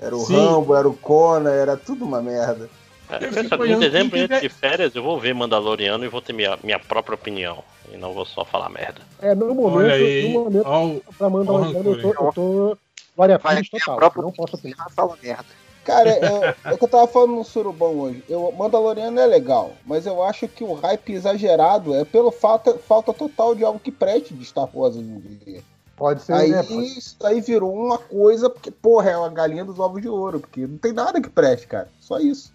Era 0.00 0.16
o 0.16 0.20
Sim. 0.20 0.34
Rambo, 0.34 0.74
era 0.74 0.88
o 0.88 0.96
Conan, 0.96 1.50
era 1.50 1.76
tudo 1.76 2.04
uma 2.04 2.20
merda. 2.20 2.68
É, 3.08 3.16
Eu 3.16 3.32
pensa, 3.32 3.42
fico 3.50 3.64
em 3.64 3.78
dezembro, 3.78 4.18
antes 4.18 4.40
de 4.40 4.48
férias, 4.48 4.94
eu 4.94 5.02
vou 5.02 5.18
ver 5.18 5.32
Mandaloriano 5.34 6.04
e 6.04 6.08
vou 6.08 6.20
ter 6.20 6.32
minha, 6.32 6.58
minha 6.62 6.78
própria 6.78 7.14
opinião. 7.14 7.62
E 7.92 7.96
não 7.96 8.12
vou 8.12 8.26
só 8.26 8.44
falar 8.44 8.68
merda. 8.68 9.00
É, 9.20 9.34
no 9.34 9.54
momento, 9.54 9.76
Olha 9.76 9.94
aí, 9.94 10.22
no 10.22 10.28
momento 10.30 10.66
ó 10.66 10.84
o- 10.86 11.02
pra 11.16 11.30
mandar 11.30 11.52
ó 11.52 11.56
o 11.56 11.62
um 11.62 11.66
eu 11.68 12.02
tô, 12.02 12.08
eu 12.26 12.32
tô 12.32 12.78
a 13.22 13.38
total. 13.38 13.96
própria 13.96 14.22
Não 14.22 14.32
posso 14.32 14.56
opinar. 14.56 14.90
Fala 14.90 15.16
merda. 15.22 15.44
Cara, 15.84 16.08
é, 16.10 16.56
é 16.64 16.74
o 16.74 16.78
que 16.78 16.84
eu 16.84 16.88
tava 16.88 17.06
falando 17.06 17.36
no 17.36 17.44
Surubão 17.44 17.96
hoje. 17.96 18.24
Eu, 18.28 18.52
Mandaloriano 18.58 19.20
é 19.20 19.24
legal, 19.26 19.70
mas 19.86 20.04
eu 20.04 20.20
acho 20.20 20.48
que 20.48 20.64
o 20.64 20.74
hype 20.74 21.12
exagerado 21.12 21.94
é 21.94 22.04
pelo 22.04 22.32
falta, 22.32 22.76
falta 22.76 23.12
total 23.14 23.54
de 23.54 23.64
algo 23.64 23.78
que 23.78 23.92
preste 23.92 24.34
de 24.34 24.44
Star 24.44 24.68
Wars 24.74 24.96
hoje 24.96 25.06
em 25.06 25.20
dia. 25.44 25.62
Pode 25.96 26.22
ser, 26.22 26.34
Aí 26.34 26.50
né? 26.50 26.62
Pode- 26.62 26.98
isso 26.98 27.16
aí 27.24 27.40
virou 27.40 27.74
uma 27.74 27.96
coisa, 27.98 28.50
porque, 28.50 28.70
porra, 28.70 29.10
é 29.10 29.16
uma 29.16 29.30
galinha 29.30 29.64
dos 29.64 29.78
ovos 29.78 30.02
de 30.02 30.08
ouro, 30.08 30.40
porque 30.40 30.66
não 30.66 30.76
tem 30.76 30.92
nada 30.92 31.20
que 31.20 31.30
preste, 31.30 31.66
cara. 31.66 31.88
Só 32.00 32.18
isso. 32.18 32.52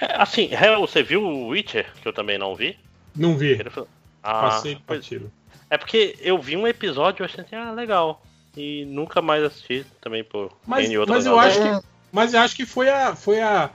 É, 0.00 0.14
assim, 0.20 0.50
você 0.78 1.02
viu 1.02 1.22
o 1.22 1.48
Witcher, 1.48 1.86
que 2.02 2.06
eu 2.06 2.12
também 2.12 2.36
não 2.38 2.54
vi? 2.54 2.76
Não 3.14 3.36
vi. 3.36 3.52
Ele 3.52 3.70
falou- 3.70 3.88
Ah, 4.22 4.40
Passei 4.42 4.78
pois- 4.86 5.00
batido. 5.00 5.32
É 5.70 5.78
porque 5.78 6.16
eu 6.20 6.38
vi 6.38 6.56
um 6.56 6.66
episódio 6.66 7.20
e 7.20 7.22
eu 7.22 7.26
achei 7.26 7.42
assim, 7.42 7.56
ah, 7.56 7.72
legal. 7.72 8.22
E 8.56 8.84
nunca 8.86 9.20
mais 9.22 9.42
assisti 9.42 9.84
também 10.00 10.22
por 10.22 10.50
Mas, 10.66 10.88
N 10.88 10.98
outras 10.98 11.18
mas 11.18 11.26
eu 11.26 11.38
acho 11.38 11.58
que, 11.80 11.86
mas 12.12 12.34
eu 12.34 12.40
acho 12.40 12.56
que 12.56 12.66
foi 12.66 12.88
a, 12.88 13.14
foi 13.16 13.40
a, 13.40 13.70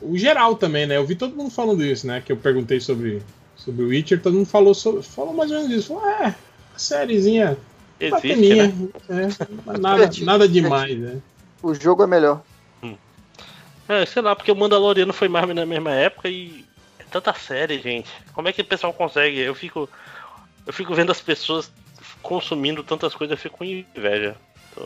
o 0.00 0.16
geral 0.16 0.54
também, 0.56 0.86
né? 0.86 0.96
Eu 0.96 1.06
vi 1.06 1.14
todo 1.14 1.34
mundo 1.36 1.50
falando 1.50 1.84
isso, 1.84 2.06
né? 2.06 2.20
Que 2.24 2.32
eu 2.32 2.36
perguntei 2.36 2.80
sobre, 2.80 3.22
sobre 3.56 3.82
o 3.84 3.88
Witcher, 3.88 4.20
todo 4.22 4.34
mundo 4.34 4.46
falou, 4.46 4.74
sobre, 4.74 5.02
falou 5.02 5.32
mais 5.34 5.50
ou 5.50 5.58
menos 5.58 5.72
isso. 5.72 5.88
Falou, 5.94 6.08
é, 6.08 6.34
a 6.74 6.78
sériezinha 6.78 7.56
Existe, 8.02 8.54
né? 8.54 8.74
é, 9.08 9.78
nada, 9.78 10.10
nada 10.22 10.48
demais, 10.48 10.98
né? 10.98 11.20
O 11.62 11.72
jogo 11.72 12.02
é 12.02 12.06
melhor. 12.06 12.42
É, 13.88 14.06
sei 14.06 14.22
lá, 14.22 14.34
porque 14.34 14.50
o 14.50 14.56
Mandaloriano 14.56 15.12
foi 15.12 15.28
mais 15.28 15.46
na 15.54 15.66
mesma 15.66 15.90
época 15.90 16.28
e 16.28 16.64
é 16.98 17.04
tanta 17.04 17.34
série, 17.34 17.78
gente. 17.78 18.08
Como 18.32 18.48
é 18.48 18.52
que 18.52 18.62
o 18.62 18.64
pessoal 18.64 18.92
consegue? 18.92 19.38
Eu 19.38 19.54
fico 19.54 19.88
eu 20.66 20.72
fico 20.72 20.94
vendo 20.94 21.12
as 21.12 21.20
pessoas 21.20 21.70
consumindo 22.22 22.82
tantas 22.82 23.14
coisas, 23.14 23.36
eu 23.36 23.40
fico 23.42 23.58
com 23.58 23.64
inveja. 23.64 24.36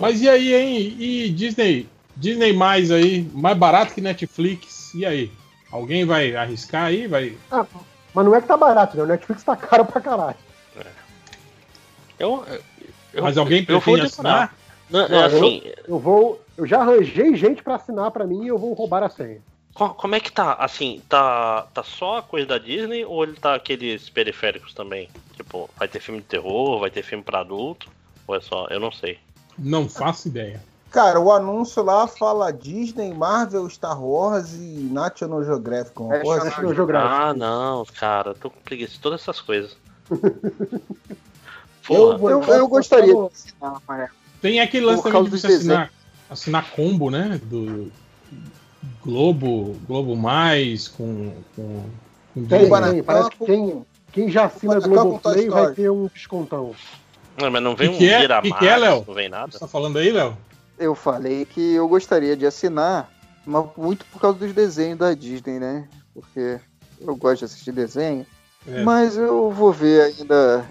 Mas 0.01 0.21
e 0.21 0.29
aí, 0.29 0.55
hein? 0.55 0.97
E 0.99 1.29
Disney? 1.31 1.89
Disney 2.17 2.53
mais 2.53 2.91
aí, 2.91 3.31
mais 3.33 3.57
barato 3.57 3.95
que 3.95 4.01
Netflix. 4.01 4.93
E 4.95 5.05
aí? 5.05 5.31
Alguém 5.71 6.05
vai 6.05 6.35
arriscar 6.35 6.87
aí? 6.87 7.07
Vai. 7.07 7.37
Ah, 7.51 7.65
mas 8.15 8.25
não 8.25 8.35
é 8.35 8.41
que 8.41 8.49
tá 8.49 8.57
barato, 8.57 8.97
né? 8.97 9.03
O 9.03 9.07
Netflix 9.07 9.45
tá 9.45 9.55
caro 9.55 9.85
pra 9.85 10.01
caralho. 10.01 10.37
Eu, 12.19 12.45
eu- 13.17 13.23
Mas 13.25 13.37
alguém 13.39 13.65
pretende 13.65 14.03
assinar? 14.03 14.55
Não, 14.89 15.09
Não, 15.09 15.21
é 15.21 15.25
assim, 15.25 15.63
eu, 15.65 15.75
eu 15.89 15.99
vou. 15.99 16.41
Eu 16.57 16.67
já 16.67 16.81
arranjei 16.81 17.35
gente 17.35 17.63
pra 17.63 17.75
assinar 17.75 18.11
pra 18.13 18.25
mim 18.27 18.45
e 18.45 18.49
eu 18.49 18.57
vou 18.59 18.73
roubar 18.73 19.03
a 19.03 19.09
senha. 19.11 19.41
co- 19.75 19.91
como 19.91 20.15
é 20.15 20.21
que 20.21 20.31
tá? 20.33 20.55
Assim, 20.55 21.03
tá, 21.09 21.67
tá 21.75 21.83
só 21.83 22.19
a 22.19 22.23
coisa 22.23 22.47
da 22.47 22.59
Disney 22.59 23.05
ou 23.05 23.23
ele 23.25 23.35
tá 23.35 23.55
aqueles 23.55 24.09
periféricos 24.09 24.73
também? 24.73 25.09
Tipo, 25.37 25.69
vai 25.79 25.87
ter 25.89 26.01
filme 26.01 26.21
de 26.21 26.27
terror, 26.27 26.79
vai 26.81 26.91
ter 26.91 27.03
filme 27.03 27.23
pra 27.23 27.41
adulto? 27.41 27.89
Ou 28.27 28.35
é 28.37 28.41
só? 28.41 28.67
Eu 28.71 28.81
não 28.81 28.91
sei. 28.93 29.19
Não 29.59 29.89
faço 29.89 30.29
ideia. 30.29 30.63
Cara, 30.91 31.21
o 31.21 31.31
anúncio 31.31 31.83
lá 31.83 32.07
fala 32.07 32.51
Disney, 32.53 33.13
Marvel, 33.13 33.69
Star 33.69 34.03
Wars 34.03 34.55
e 34.55 34.89
National 34.91 35.45
Geographic. 35.45 36.01
Uma 36.01 36.15
É, 36.17 36.21
porra 36.21 36.37
National 36.45 36.65
assim. 36.67 36.75
Geographic. 36.75 37.13
Ah, 37.23 37.35
não, 37.35 37.85
cara, 37.99 38.35
tô 38.35 38.49
com 38.49 38.61
preguiça 38.61 38.95
de 38.95 39.01
todas 39.01 39.21
essas 39.21 39.41
coisas. 39.43 39.77
Eu, 41.89 42.19
eu, 42.29 42.43
eu 42.43 42.69
gostaria 42.69 43.15
de 43.15 43.27
assinar, 43.27 43.81
mas 43.87 44.11
Tem 44.41 44.61
aquele 44.61 44.87
lance 44.87 45.03
também 45.03 45.25
de 45.25 45.31
você 45.31 45.47
assinar, 45.47 45.93
assinar 46.29 46.71
combo, 46.73 47.11
né? 47.11 47.41
Do 47.45 47.91
Globo, 49.05 49.77
Globo 49.87 50.17
Mais, 50.17 50.89
com. 50.89 51.33
com, 51.55 51.85
com 52.35 52.47
Tem, 52.47 52.61
Disney. 52.69 52.93
tem. 52.93 53.03
Parece 53.03 53.31
que 53.31 53.45
quem, 53.45 53.87
quem 54.13 54.31
já 54.31 54.47
assina 54.47 54.81
Globoplay 54.81 55.47
Toy 55.47 55.49
vai 55.49 55.75
ter 55.75 55.91
um 55.91 56.09
descontão. 56.13 56.75
Não, 57.41 57.51
mas 57.51 57.63
não 57.63 57.77
vem 57.77 57.91
Que 57.91 57.95
um 57.95 57.99
que 57.99 58.09
é? 58.09 58.19
Vira 58.21 58.43
Que 58.43 58.53
que 58.53 58.67
é, 58.67 58.77
Léo? 58.77 59.05
não 59.07 59.15
vem 59.15 59.29
nada. 59.29 59.53
Você 59.53 59.59
tá 59.59 59.69
falando 59.69 59.99
aí, 59.99 60.11
Léo? 60.11 60.37
Eu 60.79 60.95
falei 60.95 61.45
que 61.45 61.75
eu 61.75 61.89
gostaria 61.89 62.37
de 62.37 62.47
assinar, 62.47 63.11
mas 63.45 63.65
muito 63.77 64.05
por 64.07 64.21
causa 64.21 64.39
dos 64.39 64.53
desenhos 64.53 64.99
da 64.99 65.15
Disney, 65.15 65.59
né? 65.59 65.87
Porque 66.13 66.59
eu 67.01 67.15
gosto 67.17 67.41
de 67.41 67.45
assistir 67.45 67.73
desenho. 67.73 68.27
É. 68.67 68.83
Mas 68.83 69.17
eu 69.17 69.51
vou 69.51 69.73
ver 69.73 70.03
ainda. 70.03 70.67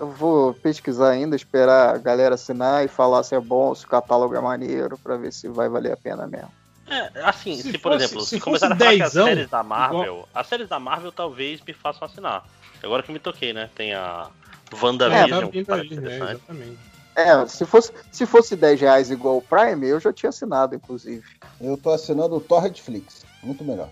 Eu 0.00 0.08
vou 0.10 0.54
pesquisar 0.54 1.10
ainda, 1.10 1.36
esperar 1.36 1.94
a 1.94 1.98
galera 1.98 2.34
assinar 2.34 2.82
e 2.82 2.88
falar 2.88 3.22
se 3.22 3.34
é 3.34 3.40
bom, 3.40 3.74
se 3.74 3.84
o 3.84 3.88
catálogo 3.88 4.34
é 4.34 4.40
maneiro, 4.40 4.96
pra 4.96 5.18
ver 5.18 5.30
se 5.30 5.46
vai 5.46 5.68
valer 5.68 5.92
a 5.92 5.96
pena 5.96 6.26
mesmo. 6.26 6.48
É, 6.88 7.22
assim, 7.22 7.54
se, 7.56 7.70
Se 7.70 7.78
por 7.78 7.92
fosse- 7.92 8.04
exemplo, 8.04 8.20
se 8.22 8.28
se, 8.30 8.40
começar 8.40 8.72
a 8.72 8.76
falar 8.76 8.94
que 8.96 9.02
as 9.02 9.12
séries 9.12 9.50
da 9.50 9.62
Marvel, 9.62 10.02
igual- 10.02 10.28
as 10.34 10.46
séries 10.46 10.68
da 10.70 10.80
Marvel 10.80 11.12
talvez 11.12 11.60
me 11.60 11.74
façam 11.74 12.06
assinar. 12.08 12.42
Agora 12.82 13.02
que 13.02 13.12
me 13.12 13.18
toquei, 13.18 13.52
né? 13.52 13.68
Tem 13.76 13.92
a 13.92 14.26
É, 14.72 14.74
WandaVision, 14.82 15.42
né? 15.44 15.50
interessante. 15.60 16.06
Exatamente. 16.06 16.78
É, 17.14 17.46
se 17.46 17.66
fosse, 17.66 17.92
se 18.10 18.24
fosse 18.24 18.56
10 18.56 18.80
reais 18.80 19.10
igual 19.10 19.36
o 19.36 19.42
Prime, 19.42 19.86
eu 19.86 20.00
já 20.00 20.12
tinha 20.14 20.30
assinado, 20.30 20.74
inclusive. 20.74 21.22
Eu 21.60 21.76
tô 21.76 21.90
assinando 21.90 22.36
o 22.36 22.40
Torrentflix. 22.40 23.26
Muito 23.42 23.62
melhor. 23.64 23.90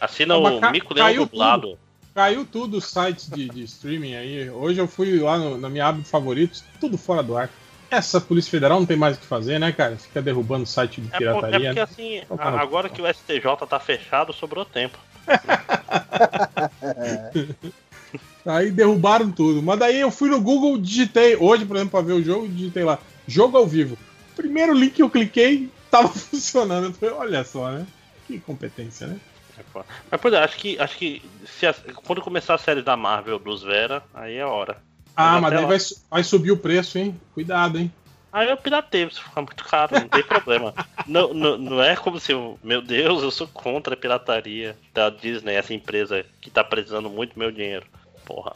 Assina 0.00 0.38
mas 0.38 0.54
o 0.54 0.60
ca- 0.60 0.70
Mico 0.70 0.94
Leão 0.94 1.12
dublado. 1.16 1.76
Caiu 2.14 2.44
tudo 2.44 2.78
os 2.78 2.86
sites 2.86 3.28
de, 3.30 3.48
de 3.48 3.62
streaming 3.64 4.14
aí. 4.14 4.50
Hoje 4.50 4.80
eu 4.80 4.88
fui 4.88 5.18
lá 5.20 5.38
no- 5.38 5.56
na 5.58 5.68
minha 5.68 5.86
aba 5.86 6.00
de 6.02 6.08
favoritos, 6.08 6.64
tudo 6.80 6.98
fora 6.98 7.22
do 7.22 7.36
ar. 7.36 7.48
Essa 7.90 8.20
Polícia 8.20 8.50
Federal 8.50 8.78
não 8.78 8.86
tem 8.86 8.96
mais 8.96 9.16
o 9.16 9.20
que 9.20 9.26
fazer, 9.26 9.58
né, 9.58 9.72
cara? 9.72 9.96
Fica 9.96 10.22
derrubando 10.22 10.64
site 10.66 11.00
de 11.00 11.08
É, 11.12 11.14
é 11.14 11.18
pirataria. 11.18 11.58
porque 11.58 11.74
né? 11.74 11.80
assim, 11.82 12.16
Então 12.18 12.36
tá 12.36 12.44
a- 12.44 12.50
no- 12.52 12.58
agora 12.58 12.88
que 12.88 13.02
o 13.02 13.06
STJ 13.06 13.66
tá 13.68 13.80
fechado, 13.80 14.32
sobrou 14.32 14.64
tempo. 14.64 14.98
Aí 18.46 18.70
derrubaram 18.70 19.30
tudo. 19.30 19.62
Mas 19.62 19.78
daí 19.78 20.00
eu 20.00 20.10
fui 20.10 20.28
no 20.30 20.40
Google, 20.40 20.78
digitei, 20.78 21.36
hoje, 21.36 21.64
por 21.64 21.76
exemplo, 21.76 21.92
pra 21.92 22.00
ver 22.00 22.14
o 22.14 22.22
jogo, 22.22 22.48
digitei 22.48 22.84
lá, 22.84 22.98
jogo 23.26 23.56
ao 23.56 23.66
vivo. 23.66 23.96
Primeiro 24.34 24.72
link 24.72 24.94
que 24.94 25.02
eu 25.02 25.10
cliquei, 25.10 25.68
tava 25.90 26.08
funcionando. 26.08 26.86
Eu 26.86 26.92
falei, 26.92 27.14
olha 27.14 27.44
só, 27.44 27.70
né? 27.70 27.86
Que 28.26 28.38
competência, 28.40 29.06
né? 29.06 29.16
Mas, 30.10 30.20
pois 30.20 30.34
é, 30.34 30.38
acho 30.38 30.56
que, 30.56 30.78
acho 30.78 30.96
que 30.96 31.22
se 31.46 31.66
a- 31.66 31.74
quando 32.04 32.20
começar 32.22 32.54
a 32.54 32.58
série 32.58 32.82
da 32.82 32.96
Marvel 32.96 33.38
dos 33.38 33.62
Vera, 33.62 34.02
aí 34.14 34.36
é 34.36 34.42
a 34.42 34.48
hora. 34.48 34.78
Ah, 35.16 35.40
mas 35.40 35.52
daí 35.52 35.66
vai, 35.66 35.78
vai 36.10 36.24
subir 36.24 36.50
o 36.52 36.56
preço, 36.56 36.98
hein? 36.98 37.18
Cuidado, 37.34 37.78
hein? 37.78 37.92
Aí 38.32 38.48
eu 38.48 38.56
pirateio, 38.56 39.10
se 39.10 39.20
ficar 39.20 39.40
muito 39.42 39.64
caro, 39.64 39.98
não 39.98 40.08
tem 40.08 40.22
problema. 40.22 40.72
Não, 41.06 41.34
não, 41.34 41.58
não 41.58 41.82
é 41.82 41.96
como 41.96 42.20
se 42.20 42.30
eu, 42.32 42.58
meu 42.62 42.80
Deus, 42.80 43.22
eu 43.24 43.30
sou 43.30 43.48
contra 43.48 43.94
a 43.94 43.96
pirataria 43.96 44.76
da 44.94 45.10
Disney, 45.10 45.54
essa 45.54 45.74
empresa 45.74 46.24
que 46.40 46.48
tá 46.48 46.62
precisando 46.62 47.10
muito 47.10 47.34
do 47.34 47.40
meu 47.40 47.50
dinheiro. 47.50 47.84
Porra. 48.24 48.54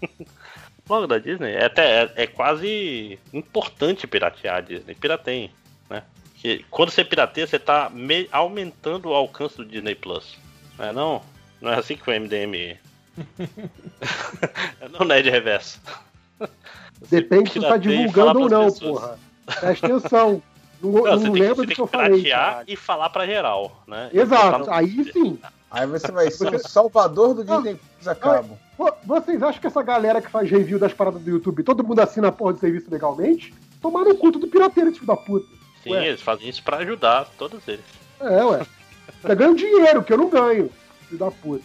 Logo 0.88 1.06
da 1.06 1.18
Disney, 1.18 1.52
é 1.52 1.66
até 1.66 2.02
é, 2.04 2.12
é 2.16 2.26
quase 2.26 3.18
importante 3.32 4.06
piratear 4.06 4.56
a 4.56 4.60
Disney. 4.60 4.94
Pirateiem, 4.94 5.50
né? 5.88 6.02
Que 6.42 6.64
quando 6.70 6.90
você 6.90 7.04
pirateia, 7.04 7.46
você 7.46 7.56
tá 7.58 7.88
me- 7.88 8.28
aumentando 8.32 9.08
o 9.08 9.14
alcance 9.14 9.56
do 9.56 9.64
Disney 9.64 9.94
Plus. 9.94 10.36
Não 10.76 10.84
é 10.86 10.92
não? 10.92 11.22
Não 11.60 11.70
é 11.72 11.78
assim 11.78 11.96
que 11.96 12.10
o 12.10 12.12
MDM. 12.12 12.76
é 14.80 14.88
não 14.88 15.06
Nerd 15.06 15.30
Reverso. 15.30 15.80
Depende 17.08 17.50
se 17.52 17.60
tu 17.60 17.68
tá 17.68 17.76
divulgando 17.76 18.40
ou 18.40 18.48
não, 18.48 18.64
pessoas. 18.72 19.00
porra. 19.00 19.18
Presta 19.60 19.86
atenção. 19.86 20.42
Não, 20.82 20.90
Não, 20.90 21.02
não 21.04 21.18
você 21.18 21.28
você 21.30 21.54
do 21.54 21.66
tem 21.66 21.74
que 21.76 21.80
eu 21.80 21.86
falei. 21.86 22.22
piratear 22.22 22.64
e 22.66 22.74
falar 22.76 23.10
pra 23.10 23.24
geral, 23.24 23.84
né? 23.86 24.10
Exato, 24.12 24.66
no- 24.66 24.72
aí 24.72 25.12
sim. 25.12 25.38
Aí 25.70 25.86
você 25.86 26.10
vai 26.10 26.28
ser 26.30 26.54
o 26.54 26.58
salvador 26.58 27.34
do 27.34 27.44
Disney 27.44 27.76
Plus 27.96 28.08
a 28.08 28.14
cabo. 28.16 28.58
Pô, 28.76 28.92
Vocês 29.04 29.40
acham 29.42 29.60
que 29.60 29.66
essa 29.68 29.82
galera 29.82 30.20
que 30.20 30.28
faz 30.30 30.50
review 30.50 30.78
das 30.78 30.92
paradas 30.92 31.22
do 31.22 31.30
YouTube, 31.30 31.62
todo 31.62 31.84
mundo 31.84 32.00
assina 32.00 32.28
a 32.28 32.32
porra 32.32 32.54
do 32.54 32.58
serviço 32.58 32.90
legalmente? 32.90 33.54
Tomar 33.80 34.04
no 34.04 34.14
cu 34.16 34.32
do 34.32 34.46
pirateiro, 34.48 34.90
esse 34.90 34.98
filho 34.98 35.06
da 35.06 35.16
puta. 35.16 35.46
Sim, 35.82 35.90
Ué. 35.90 36.08
eles 36.08 36.20
fazem 36.20 36.48
isso 36.48 36.62
pra 36.62 36.78
ajudar 36.78 37.26
todos 37.36 37.66
eles. 37.66 37.84
É, 38.20 38.44
ué. 38.44 38.66
Tá 39.20 39.34
ganhando 39.34 39.56
dinheiro, 39.56 40.02
que 40.02 40.12
eu 40.12 40.18
não 40.18 40.30
ganho. 40.30 40.70
Filho 41.08 41.18
da 41.18 41.30
puta. 41.30 41.64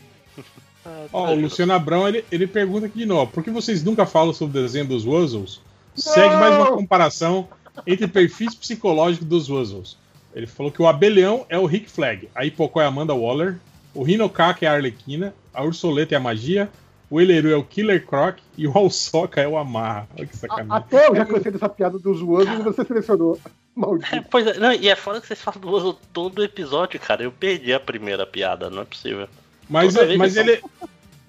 Ó, 1.12 1.32
o 1.32 1.36
Luciano 1.36 1.74
Abrão, 1.74 2.08
ele, 2.08 2.24
ele 2.32 2.48
pergunta 2.48 2.86
aqui 2.86 3.00
de 3.00 3.06
novo, 3.06 3.32
por 3.32 3.44
que 3.44 3.52
vocês 3.52 3.84
nunca 3.84 4.06
falam 4.06 4.34
sobre 4.34 4.58
o 4.58 4.62
desenho 4.62 4.86
dos 4.86 5.06
Wuzzles? 5.06 5.62
Segue 5.96 6.36
mais 6.36 6.56
uma 6.56 6.72
comparação 6.72 7.48
entre 7.86 8.08
perfis 8.08 8.56
psicológicos 8.56 9.28
dos 9.28 9.50
Wuzzles. 9.50 9.98
Ele 10.34 10.48
falou 10.48 10.72
que 10.72 10.82
o 10.82 10.88
abelhão 10.88 11.46
é 11.50 11.58
o 11.58 11.66
Rick 11.66 11.90
Flag, 11.90 12.30
a 12.34 12.46
Hipocó 12.46 12.82
é 12.82 12.86
a 12.86 12.88
Amanda 12.88 13.14
Waller, 13.14 13.58
o 13.94 14.04
Rinocaca 14.04 14.66
é 14.66 14.70
a 14.70 14.74
Arlequina, 14.74 15.34
a 15.54 15.64
Ursoleta 15.64 16.14
é 16.14 16.18
a 16.18 16.22
Magia, 16.22 16.70
o 17.10 17.22
Eleru 17.22 17.50
é 17.50 17.56
o 17.56 17.64
Killer 17.64 18.06
Croc 18.06 18.38
e 18.58 18.68
o 18.68 18.78
Alsoca 18.78 19.42
é 19.42 19.48
o 19.48 19.58
Amarra. 19.58 20.08
Olha 20.18 20.28
que 20.28 20.36
sacanagem. 20.36 20.72
Até 20.72 21.08
eu 21.08 21.16
já 21.16 21.26
cansei 21.26 21.52
dessa 21.52 21.70
piada 21.70 21.98
dos 21.98 22.22
Wuzzles 22.22 22.60
e 22.60 22.64
você 22.64 22.84
selecionou. 22.84 23.40
Maldito. 23.74 24.26
Pois 24.32 24.48
é, 24.48 24.58
não, 24.58 24.74
e 24.74 24.90
é 24.90 24.96
foda 24.96 25.22
que 25.22 25.28
vocês 25.28 25.40
falam 25.40 25.62
do 25.62 25.70
Ozo 25.70 25.98
todo 26.12 26.44
episódio, 26.44 27.00
cara. 27.00 27.24
Eu 27.24 27.32
perdi 27.32 27.72
a 27.72 27.80
primeira 27.80 28.26
piada, 28.26 28.70
não 28.72 28.82
é 28.82 28.86
possível. 28.86 29.30
Mas, 29.70 29.94
vez 29.94 30.18
mas 30.18 30.36
ele. 30.36 30.62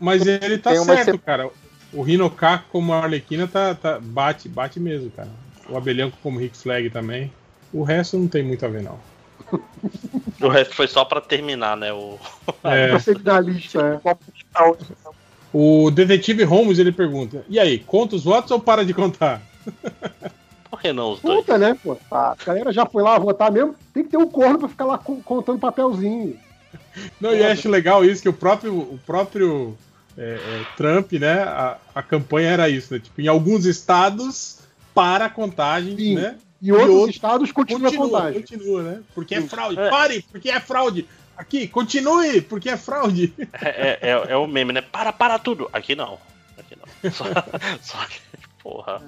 Mas 0.01 0.27
ele 0.27 0.57
tá 0.59 0.75
certo, 0.77 1.19
cara. 1.19 1.51
O 1.93 2.03
Rinocaco 2.03 2.65
como 2.71 2.93
a 2.93 3.03
Arlequina 3.03 3.47
tá, 3.47 3.75
tá- 3.75 3.99
bate, 4.01 4.49
bate 4.49 4.81
mesmo, 4.81 5.11
cara. 5.11 5.29
O 5.69 5.77
Abelhão 5.77 6.11
como 6.23 6.39
Rick 6.39 6.57
Flag 6.57 6.89
também. 6.91 7.31
O 7.73 7.83
resto 7.83 8.17
não 8.17 8.29
tem 8.29 8.43
muito 8.43 8.65
a 8.65 8.69
ver, 8.69 8.83
não. 8.83 8.99
O 10.41 10.49
resto 10.49 10.75
foi 10.75 10.87
só 10.87 11.05
pra 11.05 11.21
terminar, 11.21 11.77
né? 11.77 11.93
O... 11.93 12.19
É. 12.65 12.93
Você 12.93 13.15
que 13.15 13.23
dá 13.23 13.37
a 13.37 13.41
lista, 13.41 13.81
é. 14.05 15.08
O 15.53 15.91
detetive 15.91 16.45
Holmes 16.45 16.79
ele 16.79 16.93
pergunta: 16.93 17.45
E 17.49 17.59
aí, 17.59 17.79
conta 17.79 18.17
os 18.17 18.25
votos 18.25 18.51
ou 18.51 18.61
para 18.61 18.85
de 18.85 18.93
contar? 18.93 19.41
Por 20.71 20.81
que 20.81 20.93
não 20.93 21.13
os 21.13 21.21
dois? 21.21 21.41
Puta, 21.41 21.57
né, 21.59 21.77
pô? 21.83 21.97
A 22.11 22.37
galera 22.45 22.73
já 22.73 22.85
foi 22.85 23.03
lá 23.03 23.19
votar 23.19 23.51
mesmo. 23.51 23.75
Tem 23.93 24.05
que 24.05 24.11
ter 24.11 24.19
um 24.19 24.29
corno 24.29 24.59
pra 24.59 24.69
ficar 24.69 24.85
lá 24.85 24.99
co- 24.99 25.21
contando 25.25 25.59
papelzinho. 25.59 26.39
Não, 27.19 27.35
e 27.35 27.41
eu 27.41 27.47
acho 27.49 27.69
legal 27.71 28.05
isso, 28.05 28.21
que 28.21 28.29
o 28.29 28.35
próprio, 28.35 28.79
o 28.79 29.01
próprio 29.07 29.75
é, 30.17 30.41
é, 30.45 30.65
Trump, 30.77 31.13
né? 31.13 31.43
A, 31.43 31.79
a 31.95 32.03
campanha 32.03 32.51
era 32.51 32.69
isso, 32.69 32.93
né? 32.93 33.01
Tipo, 33.01 33.21
em 33.21 33.27
alguns 33.29 33.65
estados 33.65 34.59
para 34.95 35.25
a 35.25 35.31
contagem, 35.31 36.15
né? 36.15 36.37
E 36.61 36.73
outros 36.73 37.09
estados 37.09 37.51
continua 37.53 37.89
a 37.89 37.97
contagem. 37.97 38.41
Continua, 38.41 38.83
né? 38.83 39.01
Porque 39.15 39.35
é 39.35 39.41
Sim. 39.41 39.49
fraude. 39.49 39.79
É. 39.79 39.89
Pare, 39.89 40.25
porque 40.31 40.51
é 40.51 40.61
fraude. 40.61 41.07
Aqui, 41.39 41.69
continue, 41.69 42.41
porque 42.43 42.69
é 42.69 42.77
fraude. 42.77 43.33
É, 43.63 43.69
é, 43.69 43.99
é- 44.11 44.33
é 44.33 44.37
o 44.37 44.47
meme, 44.47 44.73
né? 44.73 44.83
Para, 44.83 45.13
para 45.13 45.39
tudo. 45.39 45.69
Aqui 45.73 45.95
não. 45.95 46.19
Aqui 46.59 46.77
não. 46.77 46.89
Só, 47.13 47.25
só 47.81 47.99
que, 48.07 48.21
porra. 48.61 49.01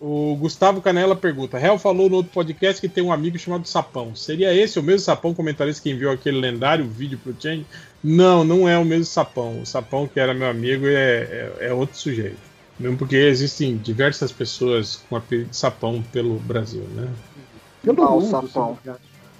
O 0.00 0.36
Gustavo 0.36 0.80
Canela 0.80 1.16
pergunta: 1.16 1.58
Hel 1.58 1.76
falou 1.78 2.08
no 2.08 2.16
outro 2.16 2.30
podcast 2.32 2.80
que 2.80 2.88
tem 2.88 3.02
um 3.02 3.12
amigo 3.12 3.36
chamado 3.38 3.66
Sapão. 3.66 4.14
Seria 4.14 4.54
esse 4.54 4.78
o 4.78 4.82
mesmo 4.82 5.00
Sapão 5.00 5.34
comentarista 5.34 5.82
que 5.82 5.90
enviou 5.90 6.12
aquele 6.12 6.38
lendário 6.38 6.86
vídeo 6.86 7.18
pro 7.18 7.34
Change? 7.38 7.66
Não, 8.04 8.44
não 8.44 8.68
é 8.68 8.78
o 8.78 8.84
mesmo 8.84 9.06
Sapão. 9.06 9.60
O 9.62 9.66
Sapão 9.66 10.06
que 10.06 10.20
era 10.20 10.32
meu 10.32 10.48
amigo 10.48 10.86
é, 10.86 10.92
é, 10.92 11.56
é 11.68 11.72
outro 11.72 11.98
sujeito. 11.98 12.38
Mesmo 12.78 12.96
porque 12.98 13.16
existem 13.16 13.76
diversas 13.76 14.30
pessoas 14.30 15.02
com 15.08 15.16
apelido 15.16 15.50
de 15.50 15.56
Sapão 15.56 16.02
pelo 16.12 16.38
Brasil, 16.38 16.84
né? 16.94 17.08
Pelo 17.82 17.96
Não, 17.96 18.20
mundo, 18.20 18.30
sapão. 18.30 18.78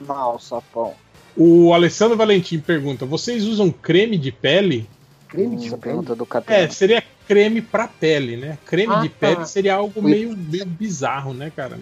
Não, 0.00 0.38
sapão. 0.38 0.94
O 1.36 1.74
Alessandro 1.74 2.16
Valentim 2.16 2.58
pergunta: 2.58 3.04
Vocês 3.04 3.44
usam 3.44 3.70
creme 3.70 4.16
de 4.16 4.32
pele? 4.32 4.88
Creme 5.28 5.66
Essa 5.66 5.76
pergunta 5.76 6.14
do 6.14 6.26
É, 6.46 6.68
seria 6.68 7.02
creme 7.26 7.60
pra 7.60 7.88
pele, 7.88 8.36
né? 8.36 8.58
Creme 8.64 8.94
Ah, 8.94 9.00
de 9.00 9.08
pele 9.08 9.36
tá. 9.36 9.44
seria 9.44 9.74
algo 9.74 10.00
meio, 10.02 10.36
meio 10.36 10.64
bizarro, 10.64 11.34
né, 11.34 11.52
cara? 11.54 11.78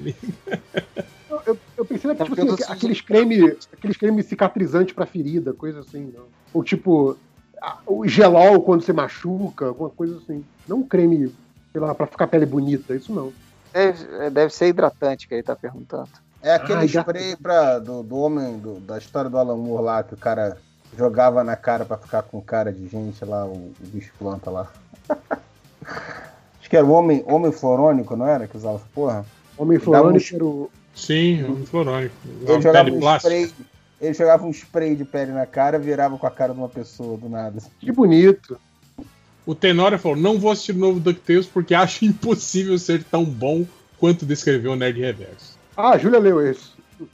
Eu, 1.31 1.43
eu, 1.47 1.59
eu 1.77 1.85
pensei 1.85 2.09
naquele, 2.09 2.31
tipo, 2.31 2.47
Mas 2.51 2.63
assim, 2.63 2.73
aqueles 2.73 3.01
creme, 3.01 3.57
aqueles 3.73 3.97
creme 3.97 4.23
cicatrizantes 4.23 4.95
pra 4.95 5.07
ferida, 5.07 5.53
coisa 5.53 5.81
assim, 5.81 6.11
não. 6.13 6.25
Ou 6.53 6.65
tipo, 6.65 7.17
o 7.87 8.09
gelol 8.09 8.61
quando 8.63 8.83
você 8.83 8.93
machuca, 8.93 9.67
alguma 9.67 9.91
coisa 9.91 10.17
assim. 10.17 10.45
Não 10.67 10.79
um 10.79 10.83
creme, 10.83 11.33
sei 11.71 11.81
lá, 11.81 11.95
pra 11.95 12.07
ficar 12.07 12.25
a 12.25 12.29
pele 12.29 12.47
bonita, 12.47 12.95
isso 12.95 13.13
não. 13.13 13.33
Deve, 13.73 14.31
deve 14.31 14.53
ser 14.53 14.69
hidratante 14.69 15.29
que 15.29 15.35
ele 15.35 15.43
tá 15.43 15.55
perguntando. 15.55 16.09
É 16.45 16.53
aquele 16.55 16.81
Ai, 16.81 16.89
já- 16.89 17.01
spray 17.01 17.35
pra, 17.37 17.79
do, 17.79 18.03
do 18.03 18.17
homem, 18.19 18.59
do- 18.59 18.79
da 18.81 18.99
história 18.99 19.31
do 19.31 19.39
Alan 19.39 19.57
Moore 19.57 19.83
lá, 19.83 20.03
que 20.03 20.13
o 20.13 20.17
cara 20.19 20.59
jogava 20.97 21.43
na 21.43 21.57
cara 21.57 21.87
pra 21.87 21.97
ficar 21.97 22.23
com 22.23 22.39
cara 22.43 22.71
de 22.71 22.87
gente 22.87 23.25
lá, 23.25 23.47
o, 23.47 23.53
o 23.53 23.75
bicho 23.87 24.13
planta 24.19 24.51
lá. 24.51 24.71
Acho 26.61 26.69
que 26.69 26.77
era 26.77 26.85
o 26.85 26.91
homem, 26.93 27.25
homem 27.27 27.51
florônico, 27.51 28.15
não 28.15 28.27
era? 28.27 28.47
Que 28.47 28.57
usava 28.59 28.77
essa 28.77 28.85
porra? 28.95 29.25
Homem 29.57 29.79
Dava 29.79 29.91
um 29.91 29.95
florônico 30.21 30.35
era 30.35 30.45
o. 30.45 30.71
Sim, 30.95 31.45
um 31.45 31.65
florônico. 31.67 32.15
Ele 32.47 32.61
jogava 32.61 32.91
um 32.91 33.01
plástica. 33.01 33.35
spray. 33.35 33.67
Ele 34.01 34.15
jogava 34.15 34.47
um 34.47 34.51
spray 34.51 34.95
de 34.95 35.05
pele 35.05 35.33
na 35.33 35.47
cara, 35.47 35.79
virava 35.79 36.19
com 36.19 36.27
a 36.27 36.31
cara 36.31 36.53
de 36.53 36.59
uma 36.59 36.69
pessoa 36.69 37.17
do 37.17 37.29
nada. 37.29 37.59
Que 37.81 37.91
bonito. 37.91 38.61
O 39.47 39.55
Tenório 39.55 39.99
falou: 39.99 40.17
não 40.17 40.39
vou 40.39 40.51
assistir 40.51 40.73
o 40.73 40.79
novo 40.79 41.01
DuckTales 41.01 41.47
porque 41.47 41.73
acho 41.75 42.05
impossível 42.05 42.79
ser 42.79 43.03
tão 43.03 43.25
bom 43.25 43.65
quanto 43.99 44.27
descreveu 44.27 44.73
o 44.73 44.77
Nerd 44.77 45.01
Reverso. 45.01 45.54
Ah, 45.77 45.91
a 45.91 45.99
Júlia 45.99 46.19
leu 46.19 46.47
esse. 46.47 46.73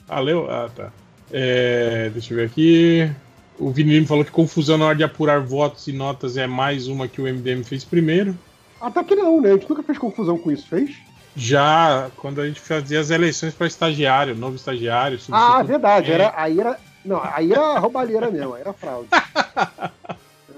Ah, 0.09 0.21
leu? 0.21 0.51
Ah, 0.51 0.69
tá. 0.75 0.91
É, 1.33 2.11
deixa 2.11 2.33
eu 2.33 2.39
ver 2.39 2.47
aqui. 2.47 3.11
O 3.59 3.71
Vini 3.71 3.93
Lima 3.93 4.07
falou 4.07 4.25
que 4.25 4.31
confusão 4.31 4.79
na 4.79 4.87
hora 4.87 4.97
de 4.97 5.05
apurar 5.05 5.41
votos 5.41 5.87
e 5.87 5.93
notas 5.93 6.37
é 6.37 6.47
mais 6.47 6.89
uma 6.89 7.07
que 7.07 7.21
o 7.21 7.25
MDM 7.25 7.63
fez 7.63 7.85
primeiro. 7.85 8.37
Até 8.81 9.05
que 9.05 9.15
não, 9.15 9.41
né? 9.41 9.51
A 9.51 9.53
gente 9.53 9.69
nunca 9.69 9.83
fez 9.83 9.99
confusão 9.99 10.39
com 10.39 10.51
isso, 10.51 10.67
fez? 10.67 10.97
Já 11.37 12.11
quando 12.17 12.41
a 12.41 12.47
gente 12.47 12.61
fazia 12.61 12.99
as 12.99 13.11
eleições 13.11 13.55
para 13.55 13.67
estagiário, 13.67 14.35
novo 14.35 14.57
estagiário. 14.57 15.17
Ah, 15.17 15.21
substituto. 15.21 15.67
verdade. 15.67 16.13
Era, 16.13 16.33
aí 16.35 16.59
era. 16.59 16.79
Não, 17.05 17.21
aí 17.23 17.53
era 17.53 17.79
roubalheira 17.79 18.31
mesmo, 18.31 18.55
aí 18.55 18.61
era 18.61 18.73
fraude. 18.73 19.09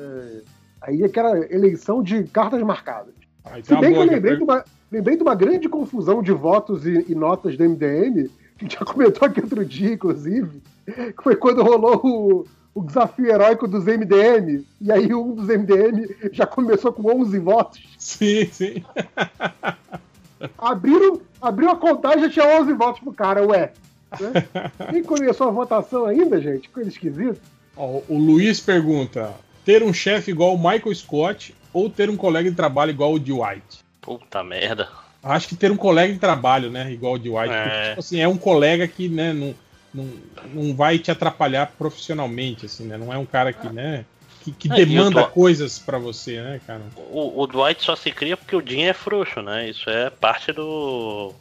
É, 0.05 0.41
aí 0.81 1.03
é 1.05 1.09
que 1.09 1.17
era 1.17 1.55
eleição 1.55 2.03
de 2.03 2.25
cartas 2.25 2.61
marcadas. 2.63 3.15
Aí 3.45 3.63
Se 3.63 3.69
tem 3.69 3.77
uma 3.77 3.83
bem 3.83 3.93
que 3.93 3.99
eu 3.99 4.05
lembrei 4.05 4.37
de, 4.37 4.43
uma, 4.43 4.65
lembrei 4.93 5.17
de 5.17 5.23
uma 5.23 5.35
grande 5.35 5.69
confusão 5.69 6.23
de 6.23 6.33
votos 6.33 6.87
e, 6.87 7.07
e 7.09 7.15
notas 7.15 7.57
do 7.57 7.65
MDM, 7.65 8.29
que 8.59 8.61
a 8.61 8.63
gente 8.63 8.79
já 8.79 8.85
comentou 8.85 9.27
aqui 9.27 9.41
outro 9.41 9.65
dia, 9.65 9.95
inclusive, 9.95 10.63
que 10.85 11.23
foi 11.23 11.35
quando 11.35 11.63
rolou 11.63 12.01
o, 12.05 12.47
o 12.75 12.85
desafio 12.85 13.27
heróico 13.27 13.67
dos 13.67 13.85
MDM, 13.85 14.63
e 14.81 14.93
aí 14.93 15.15
um 15.15 15.35
dos 15.35 15.47
MDM 15.47 16.15
já 16.31 16.47
começou 16.47 16.93
com 16.93 17.11
11 17.11 17.39
votos. 17.39 17.81
Sim, 17.97 18.47
sim. 18.53 18.85
Abriram, 20.59 21.21
abriu 21.41 21.71
a 21.71 21.77
contagem 21.77 22.19
e 22.19 22.23
já 22.23 22.31
tinha 22.31 22.61
11 22.61 22.73
votos 22.73 23.01
pro 23.01 23.13
cara, 23.13 23.47
ué. 23.47 23.73
Né? 24.21 24.45
Nem 24.93 25.03
começou 25.03 25.47
a 25.47 25.53
votação 25.53 26.05
ainda, 26.05 26.41
gente? 26.41 26.69
Coisa 26.69 26.91
esquisita. 26.91 27.41
Ó, 27.77 28.01
o 28.09 28.19
Luiz 28.19 28.59
pergunta: 28.59 29.33
ter 29.65 29.85
um 29.85 29.93
chefe 29.93 30.33
igual 30.33 30.55
o 30.55 30.59
Michael 30.59 30.95
Scott 30.97 31.55
ou 31.73 31.89
ter 31.89 32.11
um 32.11 32.17
colega 32.17 32.51
de 32.51 32.57
trabalho 32.57 32.91
igual 32.91 33.15
o 33.15 33.21
de 33.21 33.33
White? 33.33 33.82
Puta 34.03 34.43
merda. 34.45 34.89
Acho 35.23 35.49
que 35.49 35.57
ter 35.57 35.71
um 35.71 35.77
colega 35.77 36.13
de 36.13 36.19
trabalho, 36.19 36.71
né? 36.71 36.91
Igual 36.93 37.15
o 37.15 37.19
de 37.19 37.31
White. 37.31 37.55
É. 37.55 37.63
Porque, 37.63 37.89
tipo 37.89 38.01
assim, 38.01 38.21
é 38.21 38.29
um 38.29 38.37
colega 38.37 38.87
que, 38.89 39.09
né, 39.09 39.33
não, 39.33 39.55
não, 39.95 40.09
não 40.53 40.75
vai 40.75 40.99
te 40.99 41.11
atrapalhar 41.11 41.73
profissionalmente, 41.79 42.67
assim, 42.67 42.85
né? 42.87 42.99
Não 42.99 43.13
é 43.13 43.17
um 43.17 43.25
cara 43.25 43.53
que, 43.53 43.69
né? 43.69 44.05
Que, 44.41 44.51
que 44.51 44.73
É, 44.73 44.85
demanda 44.85 45.23
tô- 45.23 45.29
coisas 45.29 45.79
pra 45.79 45.99
você, 45.99 46.41
né, 46.43 46.61
cara? 46.67 46.83
O, 46.97 47.41
o 47.43 47.47
Dwight 47.47 47.81
só 47.81 47.95
se 47.95 48.11
cria 48.11 48.37
porque 48.37 48.57
o 48.57 48.67
Jim 48.67 48.83
é 48.83 48.93
frouxo, 48.93 49.41
né? 49.41 49.69
Isso 49.71 49.89
é 49.89 50.11
parte 50.11 50.53
do, 50.53 51.33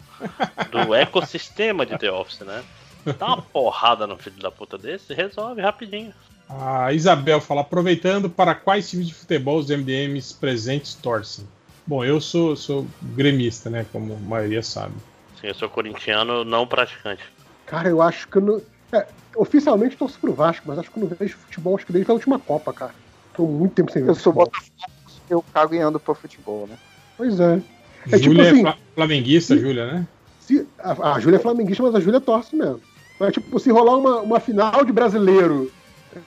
do 0.71 0.93
ecossistema 0.93 1.83
de 1.83 1.97
The 1.97 2.11
Office, 2.11 2.41
né? 2.41 2.63
Dá 3.17 3.25
uma 3.25 3.41
porrada 3.41 4.05
no 4.05 4.15
filho 4.15 4.39
da 4.39 4.51
puta 4.51 4.77
desse, 4.77 5.11
resolve 5.15 5.59
rapidinho. 5.59 6.13
A 6.47 6.93
Isabel 6.93 7.41
fala, 7.41 7.61
aproveitando, 7.61 8.29
para 8.29 8.53
quais 8.53 8.87
times 8.87 9.07
de 9.07 9.13
futebol 9.15 9.57
os 9.57 9.69
MDMs 9.71 10.35
presentes 10.35 10.93
torcem? 10.93 11.47
Bom, 11.85 12.03
eu 12.05 12.21
sou, 12.21 12.55
sou 12.55 12.87
gremista, 13.01 13.69
né? 13.69 13.85
Como 13.85 14.13
a 14.13 14.17
maioria 14.19 14.61
sabe. 14.61 14.95
Sim, 15.39 15.47
eu 15.47 15.55
sou 15.55 15.69
corintiano 15.69 16.43
não 16.45 16.67
praticante. 16.67 17.23
Cara, 17.65 17.89
eu 17.89 18.01
acho 18.01 18.27
que 18.29 18.37
eu 18.37 18.41
não. 18.41 18.61
é, 18.93 19.07
oficialmente 19.35 19.97
torço 19.97 20.19
pro 20.19 20.33
Vasco, 20.33 20.67
mas 20.67 20.77
acho 20.77 20.91
que 20.91 20.97
eu 20.99 21.03
não 21.03 21.15
vejo 21.17 21.37
futebol 21.37 21.75
acho 21.75 21.85
que 21.85 21.93
desde 21.93 22.11
a 22.11 22.13
última 22.13 22.39
Copa, 22.39 22.73
cara. 22.73 22.95
Tô 23.33 23.47
muito 23.47 23.75
tempo 23.75 23.91
sem 23.91 24.03
ver 24.03 24.09
Eu 24.09 24.15
sou. 24.15 24.33
Botafogo, 24.33 24.71
eu 25.29 25.41
cago 25.41 25.73
e 25.73 25.79
ando 25.79 25.99
pro 25.99 26.13
futebol, 26.13 26.67
né? 26.67 26.77
Pois 27.17 27.39
é. 27.39 27.55
É 27.55 28.17
tipo 28.19 28.23
Júlia 28.25 28.49
assim- 28.49 28.59
é 28.59 28.63
fla- 28.63 28.77
flamenguista, 28.95 29.57
Júlia, 29.57 29.91
né? 29.91 30.07
Se, 30.39 30.67
a, 30.79 31.13
a 31.13 31.19
Júlia 31.19 31.37
é 31.37 31.39
flamenguista, 31.39 31.83
mas 31.83 31.95
a 31.95 31.99
Júlia 31.99 32.19
torce 32.19 32.55
mesmo. 32.55 32.81
Mas, 33.19 33.33
tipo, 33.33 33.59
se 33.59 33.71
rolar 33.71 33.97
uma, 33.97 34.21
uma 34.21 34.39
final 34.39 34.83
de 34.83 34.91
brasileiro, 34.91 35.71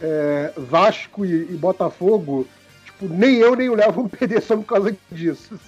é, 0.00 0.54
Vasco 0.56 1.26
e, 1.26 1.52
e 1.52 1.56
Botafogo, 1.56 2.48
tipo, 2.98 3.12
nem 3.12 3.36
eu 3.36 3.54
nem 3.54 3.68
o 3.68 3.74
Léo 3.74 3.92
vamos 3.92 4.10
perder 4.10 4.42
só 4.42 4.56
por 4.56 4.64
causa 4.64 4.96
disso. 5.12 5.58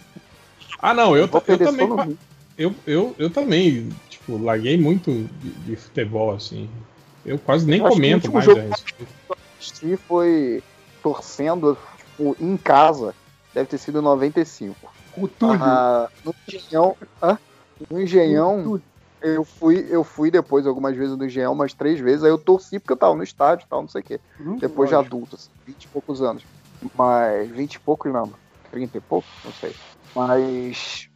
Ah, 0.80 0.94
não, 0.94 1.16
eu, 1.16 1.28
eu 1.46 1.58
também. 1.58 2.18
Eu, 2.58 2.74
eu, 2.86 3.14
eu 3.18 3.30
também, 3.30 3.92
tipo, 4.08 4.38
larguei 4.38 4.78
muito 4.78 5.12
de, 5.12 5.50
de 5.64 5.76
futebol, 5.76 6.34
assim. 6.34 6.70
Eu 7.24 7.38
quase 7.38 7.66
nem 7.66 7.80
Eu 7.80 7.88
comento 7.88 8.32
mais 8.32 8.44
jogo 8.46 8.60
a 8.60 8.62
respeito. 8.62 9.12
que 9.12 9.32
eu 9.32 9.36
assisti 9.58 9.96
foi 10.06 10.62
torcendo, 11.02 11.76
tipo, 11.98 12.36
em 12.40 12.56
casa. 12.56 13.14
Deve 13.52 13.68
ter 13.68 13.78
sido 13.78 13.98
em 13.98 14.02
95. 14.02 14.76
O 15.16 15.28
Túlio. 15.28 15.60
Ah, 15.62 16.08
no 16.24 16.34
Engenhão. 16.48 16.96
Hã? 17.22 17.38
No 17.90 18.00
Engenhão, 18.00 18.80
eu 19.20 19.44
fui, 19.44 19.86
eu 19.90 20.04
fui 20.04 20.30
depois 20.30 20.66
algumas 20.66 20.96
vezes 20.96 21.16
no 21.16 21.24
Engenhão, 21.24 21.52
umas 21.52 21.74
três 21.74 22.00
vezes. 22.00 22.22
Aí 22.22 22.30
eu 22.30 22.38
torci 22.38 22.78
porque 22.78 22.92
eu 22.92 22.98
tava 22.98 23.14
no 23.14 23.22
estádio 23.22 23.64
e 23.64 23.68
tal, 23.68 23.82
não 23.82 23.88
sei 23.88 24.00
o 24.00 24.04
quê. 24.04 24.20
Uhum, 24.40 24.58
depois 24.58 24.88
de 24.88 24.94
lógico. 24.94 25.14
adulto, 25.16 25.36
assim, 25.36 25.50
20 25.66 25.84
e 25.84 25.88
poucos 25.88 26.22
anos. 26.22 26.46
Mas 26.94 27.50
20 27.50 27.74
e 27.74 27.80
poucos 27.80 28.12
não, 28.12 28.32
30 28.70 28.98
e 28.98 29.00
poucos, 29.00 29.30
não 29.44 29.52
sei. 29.52 29.74
Mas 30.14 31.08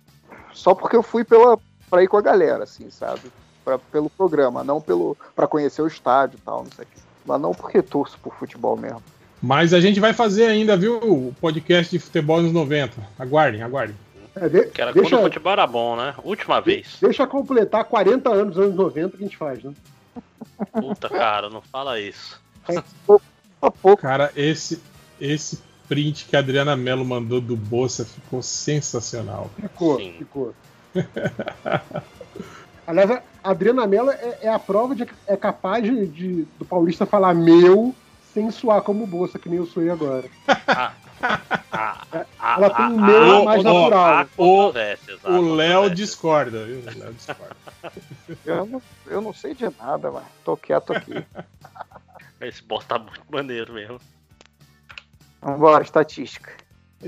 só 0.52 0.74
porque 0.74 0.96
eu 0.96 1.02
fui 1.02 1.24
pela, 1.24 1.58
pra 1.88 2.02
ir 2.02 2.08
com 2.08 2.16
a 2.16 2.22
galera, 2.22 2.64
assim, 2.64 2.90
sabe? 2.90 3.22
Pra, 3.64 3.78
pelo 3.78 4.08
programa, 4.10 4.64
não 4.64 4.80
pelo 4.80 5.16
para 5.34 5.46
conhecer 5.46 5.82
o 5.82 5.86
estádio 5.86 6.38
e 6.38 6.42
tal, 6.42 6.64
não 6.64 6.70
sei. 6.72 6.86
Mas 7.24 7.40
não 7.40 7.52
porque 7.54 7.82
torço 7.82 8.18
por 8.18 8.34
futebol 8.34 8.76
mesmo. 8.76 9.02
Mas 9.42 9.72
a 9.72 9.80
gente 9.80 10.00
vai 10.00 10.12
fazer 10.12 10.46
ainda, 10.46 10.76
viu, 10.76 10.96
o 10.98 11.34
podcast 11.40 11.90
de 11.90 11.98
futebol 11.98 12.42
nos 12.42 12.52
90. 12.52 12.94
Aguardem, 13.18 13.62
aguardem. 13.62 13.96
É, 14.34 14.48
de- 14.48 14.66
Que 14.66 14.80
era 14.82 14.92
deixa, 14.92 15.10
quando 15.10 15.20
o 15.20 15.24
futebol 15.24 15.52
era 15.52 15.66
bom, 15.66 15.96
né? 15.96 16.14
Última 16.22 16.60
vez. 16.60 16.96
deixa 17.00 17.26
completar 17.26 17.84
40 17.84 18.30
anos 18.30 18.54
dos 18.54 18.64
anos 18.64 18.76
90 18.76 19.16
que 19.16 19.22
a 19.24 19.26
gente 19.26 19.36
faz, 19.36 19.62
né? 19.64 19.72
Puta, 20.72 21.08
cara, 21.08 21.48
não 21.48 21.62
fala 21.62 21.98
isso. 21.98 22.40
Cara, 23.98 24.30
esse, 24.36 24.80
esse 25.20 25.60
print 25.88 26.24
que 26.26 26.36
a 26.36 26.38
Adriana 26.38 26.76
Mello 26.76 27.04
mandou 27.04 27.40
do 27.40 27.56
Bolsa 27.56 28.04
ficou 28.04 28.42
sensacional. 28.42 29.50
Ficou, 29.60 29.98
ficou. 29.98 30.54
Aliás, 32.86 33.10
a 33.10 33.22
Adriana 33.50 33.86
Mello 33.86 34.10
é, 34.10 34.38
é 34.42 34.48
a 34.48 34.58
prova 34.58 34.94
de 34.94 35.06
que 35.06 35.14
é 35.26 35.36
capaz 35.36 35.82
de, 35.84 36.06
de- 36.06 36.44
do 36.58 36.64
paulista 36.64 37.06
falar 37.06 37.34
meu 37.34 37.94
sem 38.34 38.50
suar 38.50 38.82
como 38.82 39.06
bolsa, 39.06 39.38
que 39.38 39.48
nem 39.48 39.58
eu 39.58 39.66
sou 39.66 39.88
agora. 39.90 40.28
A 40.56 40.92
Ela 42.56 42.70
tem 42.70 42.86
um 42.86 43.00
medo 43.00 43.44
mais 43.44 43.64
ó, 43.66 43.90
natural. 43.90 44.26
O 45.24 45.54
Léo 45.54 45.90
discorda, 45.90 46.64
viu? 46.64 46.80
O 46.80 46.98
Léo 46.98 47.12
discorda. 47.12 47.56
Eu 48.44 48.66
não, 48.66 48.82
eu 49.06 49.20
não 49.20 49.32
sei 49.32 49.54
de 49.54 49.64
nada, 49.78 50.10
mas 50.10 50.24
tô 50.44 50.56
quieto 50.56 50.92
aqui. 50.92 51.24
Esse 52.40 52.62
boss 52.62 52.84
tá 52.84 52.98
muito 52.98 53.20
maneiro 53.30 53.72
mesmo. 53.72 53.98
Vambora, 55.42 55.82
estatística. 55.82 56.50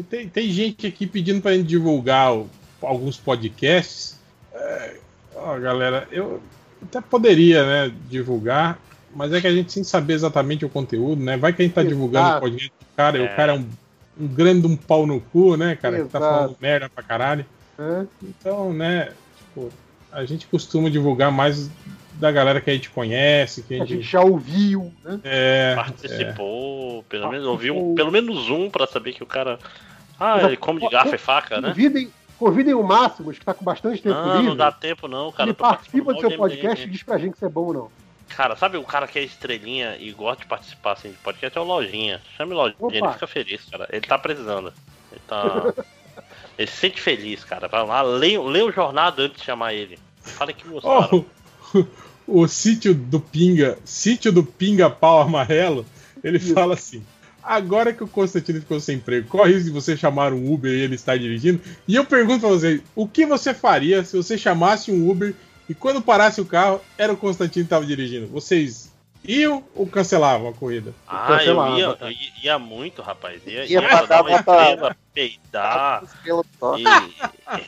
Tem, 0.08 0.28
tem 0.28 0.50
gente 0.50 0.86
aqui 0.86 1.06
pedindo 1.06 1.42
pra 1.42 1.52
gente 1.54 1.66
divulgar 1.66 2.32
o- 2.34 2.48
alguns 2.80 3.16
podcasts. 3.18 4.18
É, 4.54 4.96
ó, 5.34 5.58
galera, 5.58 6.08
eu 6.10 6.40
até 6.82 7.00
poderia, 7.00 7.64
né, 7.88 7.94
divulgar, 8.08 8.78
mas 9.14 9.32
é 9.32 9.40
que 9.40 9.46
a 9.46 9.52
gente 9.52 9.70
sem 9.72 9.84
saber 9.84 10.14
exatamente 10.14 10.64
o 10.64 10.68
conteúdo, 10.70 11.22
né? 11.22 11.36
Vai 11.36 11.52
que 11.52 11.60
a 11.60 11.64
gente 11.64 11.74
tá 11.74 11.82
divulgando 11.82 12.24
o 12.24 12.28
Exato. 12.30 12.40
podcast 12.40 12.70
do 12.80 12.96
cara, 12.96 13.18
É. 13.18 13.22
o 13.32 13.36
cara 13.36 13.52
é 13.52 13.54
um, 13.56 13.66
um 14.18 14.26
grande 14.28 14.66
um 14.66 14.76
pau 14.76 15.06
no 15.06 15.20
cu, 15.20 15.56
né, 15.56 15.76
cara? 15.76 15.96
Que 16.02 16.08
tá 16.08 16.18
Exato. 16.18 16.34
falando 16.34 16.56
merda 16.60 16.88
pra 16.88 17.02
caralho. 17.04 17.44
É. 17.78 18.06
Então, 18.22 18.72
né, 18.72 19.12
tipo, 19.38 19.70
a 20.10 20.24
gente 20.24 20.46
costuma 20.46 20.90
divulgar 20.90 21.30
mais 21.30 21.70
da 22.22 22.30
galera 22.32 22.60
que 22.60 22.70
a 22.70 22.72
gente 22.72 22.88
conhece, 22.88 23.62
que 23.64 23.74
a 23.74 23.82
A 23.82 23.86
gente, 23.86 23.96
gente 23.96 24.10
já 24.10 24.20
ouviu, 24.22 24.92
né? 25.04 25.20
é, 25.24 25.74
Participou, 25.74 27.02
pelo 27.08 27.28
menos 27.28 27.46
ouviu 27.46 27.76
um- 27.76 27.94
pelo 27.94 28.10
menos 28.12 28.48
um 28.48 28.70
pra 28.70 28.86
saber 28.86 29.12
que 29.12 29.22
o 29.22 29.26
cara. 29.26 29.58
Ah, 30.18 30.36
Mas, 30.36 30.44
ele 30.44 30.56
come 30.56 30.80
de 30.80 30.88
garfo 30.88 31.14
e 31.14 31.18
faca, 31.18 31.60
né? 31.60 31.68
Convidem, 31.70 32.10
convidem 32.38 32.74
o 32.74 32.82
Máximos, 32.82 33.38
que 33.38 33.44
tá 33.44 33.52
com 33.52 33.64
bastante 33.64 34.00
tempo 34.00 34.14
Não, 34.14 34.26
não 34.28 34.40
livre. 34.42 34.56
dá 34.56 34.70
tempo 34.70 35.08
não, 35.08 35.32
cara. 35.32 35.48
ele 35.50 35.54
participa 35.54 36.14
do 36.14 36.20
seu 36.20 36.36
podcast 36.36 36.86
e 36.86 36.90
diz 36.90 37.02
pra 37.02 37.18
gente 37.18 37.36
se 37.38 37.44
é 37.44 37.48
bom 37.48 37.62
ou 37.66 37.74
não. 37.74 37.90
Cara, 38.28 38.54
sabe 38.56 38.78
o 38.78 38.84
cara 38.84 39.06
que 39.08 39.18
é 39.18 39.22
estrelinha 39.22 39.96
e 39.98 40.10
gosta 40.12 40.42
de 40.42 40.46
participar 40.48 40.92
assim, 40.92 41.10
de 41.10 41.16
podcast? 41.18 41.58
É 41.58 41.60
o 41.60 41.64
Lojinha. 41.64 42.20
Chame 42.36 42.52
o 42.52 42.56
Lojinha, 42.56 42.76
Opa. 42.78 42.96
ele 42.96 43.12
fica 43.12 43.26
feliz, 43.26 43.64
cara. 43.70 43.86
Ele 43.90 44.06
tá 44.06 44.16
precisando. 44.16 44.72
Ele 45.10 45.20
tá. 45.26 45.74
ele 46.56 46.70
se 46.70 46.76
sente 46.76 47.00
feliz, 47.00 47.42
cara. 47.44 47.66
Vai 47.68 47.84
lá, 47.84 48.00
leia, 48.00 48.40
leia 48.40 48.64
o 48.64 48.72
jornada 48.72 49.22
antes 49.24 49.38
de 49.40 49.44
chamar 49.44 49.74
ele. 49.74 49.98
Fala 50.22 50.52
que 50.52 50.66
gostaram. 50.68 51.26
Ó, 51.74 51.82
o, 52.26 52.46
sítio 52.46 52.94
do 52.94 53.20
Pinga, 53.20 53.78
sítio 53.84 54.32
do 54.32 54.44
Pinga 54.44 54.88
Pau 54.90 55.20
Amarelo, 55.20 55.84
ele 56.22 56.38
fala 56.38 56.74
assim: 56.74 57.02
agora 57.42 57.92
que 57.92 58.04
o 58.04 58.08
Constantino 58.08 58.60
ficou 58.60 58.78
sem 58.80 58.96
emprego, 58.96 59.28
corre 59.28 59.52
o 59.52 59.54
risco 59.54 59.68
de 59.68 59.74
você 59.74 59.96
chamar 59.96 60.32
um 60.32 60.52
Uber 60.52 60.72
e 60.72 60.80
ele 60.80 60.94
estar 60.94 61.18
dirigindo. 61.18 61.60
E 61.86 61.94
eu 61.94 62.04
pergunto 62.04 62.40
pra 62.40 62.48
vocês: 62.50 62.80
o 62.94 63.06
que 63.06 63.26
você 63.26 63.52
faria 63.52 64.04
se 64.04 64.16
você 64.16 64.38
chamasse 64.38 64.92
um 64.92 65.10
Uber 65.10 65.34
e 65.68 65.74
quando 65.74 66.02
parasse 66.02 66.40
o 66.40 66.46
carro 66.46 66.80
era 66.96 67.12
o 67.12 67.16
Constantino 67.16 67.64
que 67.64 67.66
estava 67.66 67.84
dirigindo? 67.84 68.26
Vocês 68.28 68.92
iam 69.24 69.64
ou 69.74 69.86
cancelavam 69.86 70.48
a 70.48 70.52
corrida? 70.52 70.94
Ah, 71.06 71.38
eu 71.44 71.76
ia, 71.76 71.84
eu 72.00 72.12
ia, 72.42 72.58
muito, 72.58 73.02
rapaz. 73.02 73.40
Ia, 73.46 73.64
Ia 73.64 73.80
ia 73.80 74.06
dar 74.06 74.22
uma 74.22 74.36
estrela, 74.36 74.96
peidar 75.14 76.04
e 76.78 76.84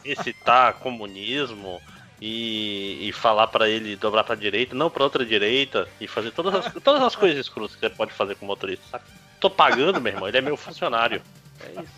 recitar 0.08 0.74
comunismo 0.74 1.80
e, 2.26 3.06
e 3.06 3.12
falar 3.12 3.48
pra 3.48 3.68
ele 3.68 3.96
dobrar 3.96 4.24
pra 4.24 4.34
direita, 4.34 4.74
não 4.74 4.88
pra 4.88 5.04
outra 5.04 5.26
direita 5.26 5.86
e 6.00 6.08
fazer 6.08 6.30
todas 6.30 6.54
as, 6.54 6.72
todas 6.82 7.02
as 7.02 7.14
coisas 7.14 7.38
escrotas 7.38 7.76
que 7.76 7.80
você 7.82 7.90
pode 7.90 8.14
fazer 8.14 8.34
com 8.36 8.46
o 8.46 8.48
motorista, 8.48 8.82
saca? 8.90 9.04
Tô 9.38 9.50
pagando, 9.50 10.00
meu 10.00 10.10
irmão, 10.10 10.26
ele 10.26 10.38
é 10.38 10.40
meu 10.40 10.56
funcionário. 10.56 11.20
É 11.60 11.82
isso. 11.82 11.92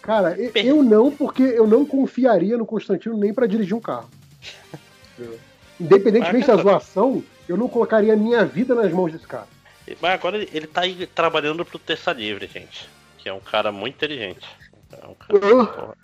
Cara, 0.00 0.36
eu 0.38 0.84
não, 0.84 1.10
porque 1.10 1.42
eu 1.42 1.66
não 1.66 1.84
confiaria 1.84 2.56
no 2.56 2.64
Constantino 2.64 3.16
nem 3.16 3.34
pra 3.34 3.48
dirigir 3.48 3.74
um 3.74 3.80
carro. 3.80 4.08
Independentemente 5.80 6.46
da 6.46 6.56
zoação, 6.56 7.24
eu 7.48 7.56
não 7.56 7.68
colocaria 7.68 8.12
a 8.12 8.16
minha 8.16 8.44
vida 8.44 8.72
nas 8.72 8.92
mãos 8.92 9.10
desse 9.10 9.26
cara. 9.26 9.48
Mas 10.00 10.12
agora 10.12 10.36
ele, 10.36 10.66
tá 10.68 10.82
aí 10.82 11.08
trabalhando 11.08 11.64
pro 11.64 11.80
Terça 11.80 12.12
Livre, 12.12 12.46
gente. 12.46 12.88
Que 13.18 13.28
é 13.28 13.32
um 13.32 13.40
cara 13.40 13.72
muito 13.72 13.96
inteligente. 13.96 14.46
É 14.92 15.06
um 15.08 15.14
cara-. 15.14 15.94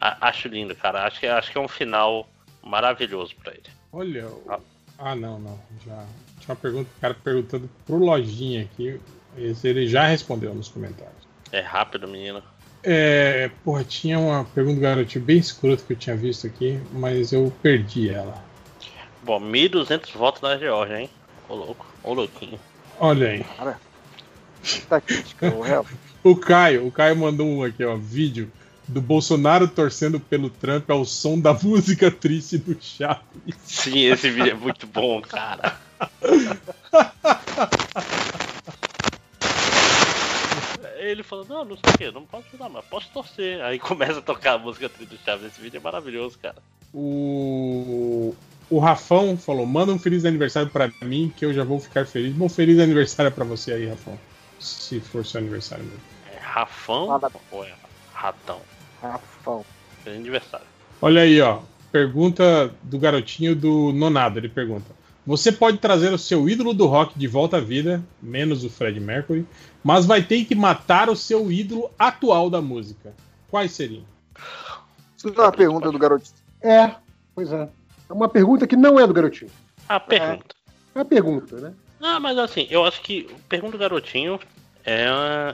A- 0.00 0.28
acho 0.28 0.48
lindo, 0.48 0.74
cara. 0.74 1.04
Acho 1.04 1.20
que, 1.20 1.26
acho 1.26 1.52
que 1.52 1.58
é 1.58 1.60
um 1.60 1.68
final 1.68 2.26
maravilhoso 2.62 3.34
pra 3.42 3.52
ele. 3.52 3.62
Olha. 3.92 4.26
o- 4.28 4.60
Ah, 4.98 5.14
não, 5.16 5.38
não. 5.38 5.58
Já. 5.84 6.04
Tinha 6.40 6.48
uma 6.50 6.56
pergunta, 6.56 6.90
o 6.96 7.00
cara 7.00 7.14
perguntando 7.14 7.68
pro 7.86 7.96
Lojinha 7.96 8.62
aqui. 8.62 9.00
Esse 9.36 9.66
ele 9.68 9.86
já 9.86 10.06
respondeu 10.06 10.54
nos 10.54 10.68
comentários. 10.68 11.26
É 11.50 11.60
rápido, 11.60 12.06
menino. 12.06 12.42
É, 12.84 13.50
porra, 13.64 13.82
tinha 13.84 14.18
uma 14.18 14.44
pergunta 14.44 14.76
do 14.76 14.80
garotinho 14.82 15.24
bem 15.24 15.38
escrota 15.38 15.82
que 15.86 15.92
eu 15.92 15.96
tinha 15.96 16.16
visto 16.16 16.46
aqui, 16.46 16.80
mas 16.92 17.32
eu 17.32 17.52
perdi 17.62 18.10
ela. 18.10 18.42
Bom, 19.22 19.38
1.200 19.40 20.12
votos 20.12 20.42
na 20.42 20.56
Geórgia, 20.58 21.00
hein? 21.00 21.10
Ô 21.48 21.54
louco, 21.54 21.86
ô 22.02 22.12
louquinho. 22.12 22.58
Olha 22.98 23.28
aí. 23.30 23.44
Cara, 23.56 23.78
o 25.56 25.60
réu. 25.60 25.86
O 26.24 26.36
Caio, 26.36 26.86
o 26.86 26.92
Caio 26.92 27.16
mandou 27.16 27.44
um 27.44 27.64
aqui, 27.64 27.82
ó, 27.84 27.96
vídeo 27.96 28.48
do 28.86 29.00
Bolsonaro 29.00 29.68
torcendo 29.68 30.20
pelo 30.20 30.50
Trump 30.50 30.90
ao 30.90 31.04
som 31.04 31.38
da 31.38 31.52
música 31.54 32.10
triste 32.10 32.58
do 32.58 32.76
Chaves. 32.80 33.22
Sim, 33.64 34.06
esse 34.06 34.30
vídeo 34.30 34.50
é 34.50 34.54
muito 34.54 34.86
bom, 34.86 35.20
cara. 35.22 35.76
Ele 40.98 41.24
falou, 41.24 41.44
não, 41.48 41.64
não 41.64 41.76
sei 41.76 41.94
o 41.94 41.98
que, 41.98 42.10
não 42.12 42.24
posso 42.24 42.46
ajudar, 42.48 42.68
mas 42.68 42.84
posso 42.84 43.08
torcer. 43.12 43.60
Aí 43.62 43.78
começa 43.78 44.20
a 44.20 44.22
tocar 44.22 44.54
a 44.54 44.58
música 44.58 44.88
triste 44.88 45.10
do 45.10 45.18
Chaves. 45.24 45.46
Esse 45.46 45.60
vídeo 45.60 45.78
é 45.78 45.80
maravilhoso, 45.80 46.38
cara. 46.38 46.56
O, 46.94 48.34
o 48.70 48.78
Rafão 48.78 49.36
falou: 49.36 49.66
manda 49.66 49.92
um 49.92 49.98
feliz 49.98 50.24
aniversário 50.24 50.70
pra 50.70 50.92
mim 51.02 51.32
que 51.36 51.44
eu 51.44 51.52
já 51.52 51.64
vou 51.64 51.80
ficar 51.80 52.06
feliz. 52.06 52.32
Bom, 52.32 52.48
feliz 52.48 52.78
aniversário 52.78 53.32
pra 53.32 53.44
você 53.44 53.72
aí, 53.72 53.88
Rafão. 53.88 54.16
Se 54.60 55.00
for 55.00 55.26
seu 55.26 55.40
aniversário 55.40 55.84
mesmo. 55.84 56.00
É 56.32 56.38
Rafão 56.38 57.20
ou 57.50 57.64
é 57.64 57.72
Ratão? 58.14 58.60
Rafão. 59.02 59.64
Feliz 60.04 60.18
aniversário. 60.18 60.66
Olha 61.00 61.22
aí, 61.22 61.40
ó. 61.40 61.60
Pergunta 61.90 62.72
do 62.82 62.98
garotinho 62.98 63.54
do 63.54 63.92
Nonado. 63.92 64.38
Ele 64.38 64.48
pergunta: 64.48 64.86
Você 65.26 65.50
pode 65.52 65.78
trazer 65.78 66.12
o 66.12 66.18
seu 66.18 66.48
ídolo 66.48 66.72
do 66.72 66.86
rock 66.86 67.18
de 67.18 67.26
volta 67.26 67.58
à 67.58 67.60
vida, 67.60 68.02
menos 68.22 68.64
o 68.64 68.70
Fred 68.70 68.98
Mercury, 68.98 69.46
mas 69.82 70.06
vai 70.06 70.22
ter 70.22 70.44
que 70.44 70.54
matar 70.54 71.10
o 71.10 71.16
seu 71.16 71.50
ídolo 71.50 71.90
atual 71.98 72.48
da 72.48 72.62
música. 72.62 73.14
Quais 73.50 73.72
seriam? 73.72 74.04
Isso 75.16 75.28
não 75.28 75.44
é 75.44 75.46
uma 75.46 75.52
pergunta 75.52 75.92
do 75.92 75.98
garotinho. 75.98 76.36
É, 76.62 76.94
pois 77.34 77.52
é. 77.52 77.68
É 78.08 78.12
uma 78.12 78.28
pergunta 78.28 78.66
que 78.66 78.76
não 78.76 78.98
é 78.98 79.06
do 79.06 79.12
garotinho. 79.12 79.50
A 79.88 80.00
pergunta. 80.00 80.54
É 80.94 81.00
a 81.00 81.04
pergunta, 81.04 81.56
né? 81.56 81.74
Ah, 82.00 82.18
mas 82.18 82.36
assim, 82.38 82.66
eu 82.70 82.84
acho 82.84 83.00
que 83.02 83.28
pergunta 83.48 83.72
do 83.72 83.78
garotinho 83.78 84.40
é, 84.84 85.06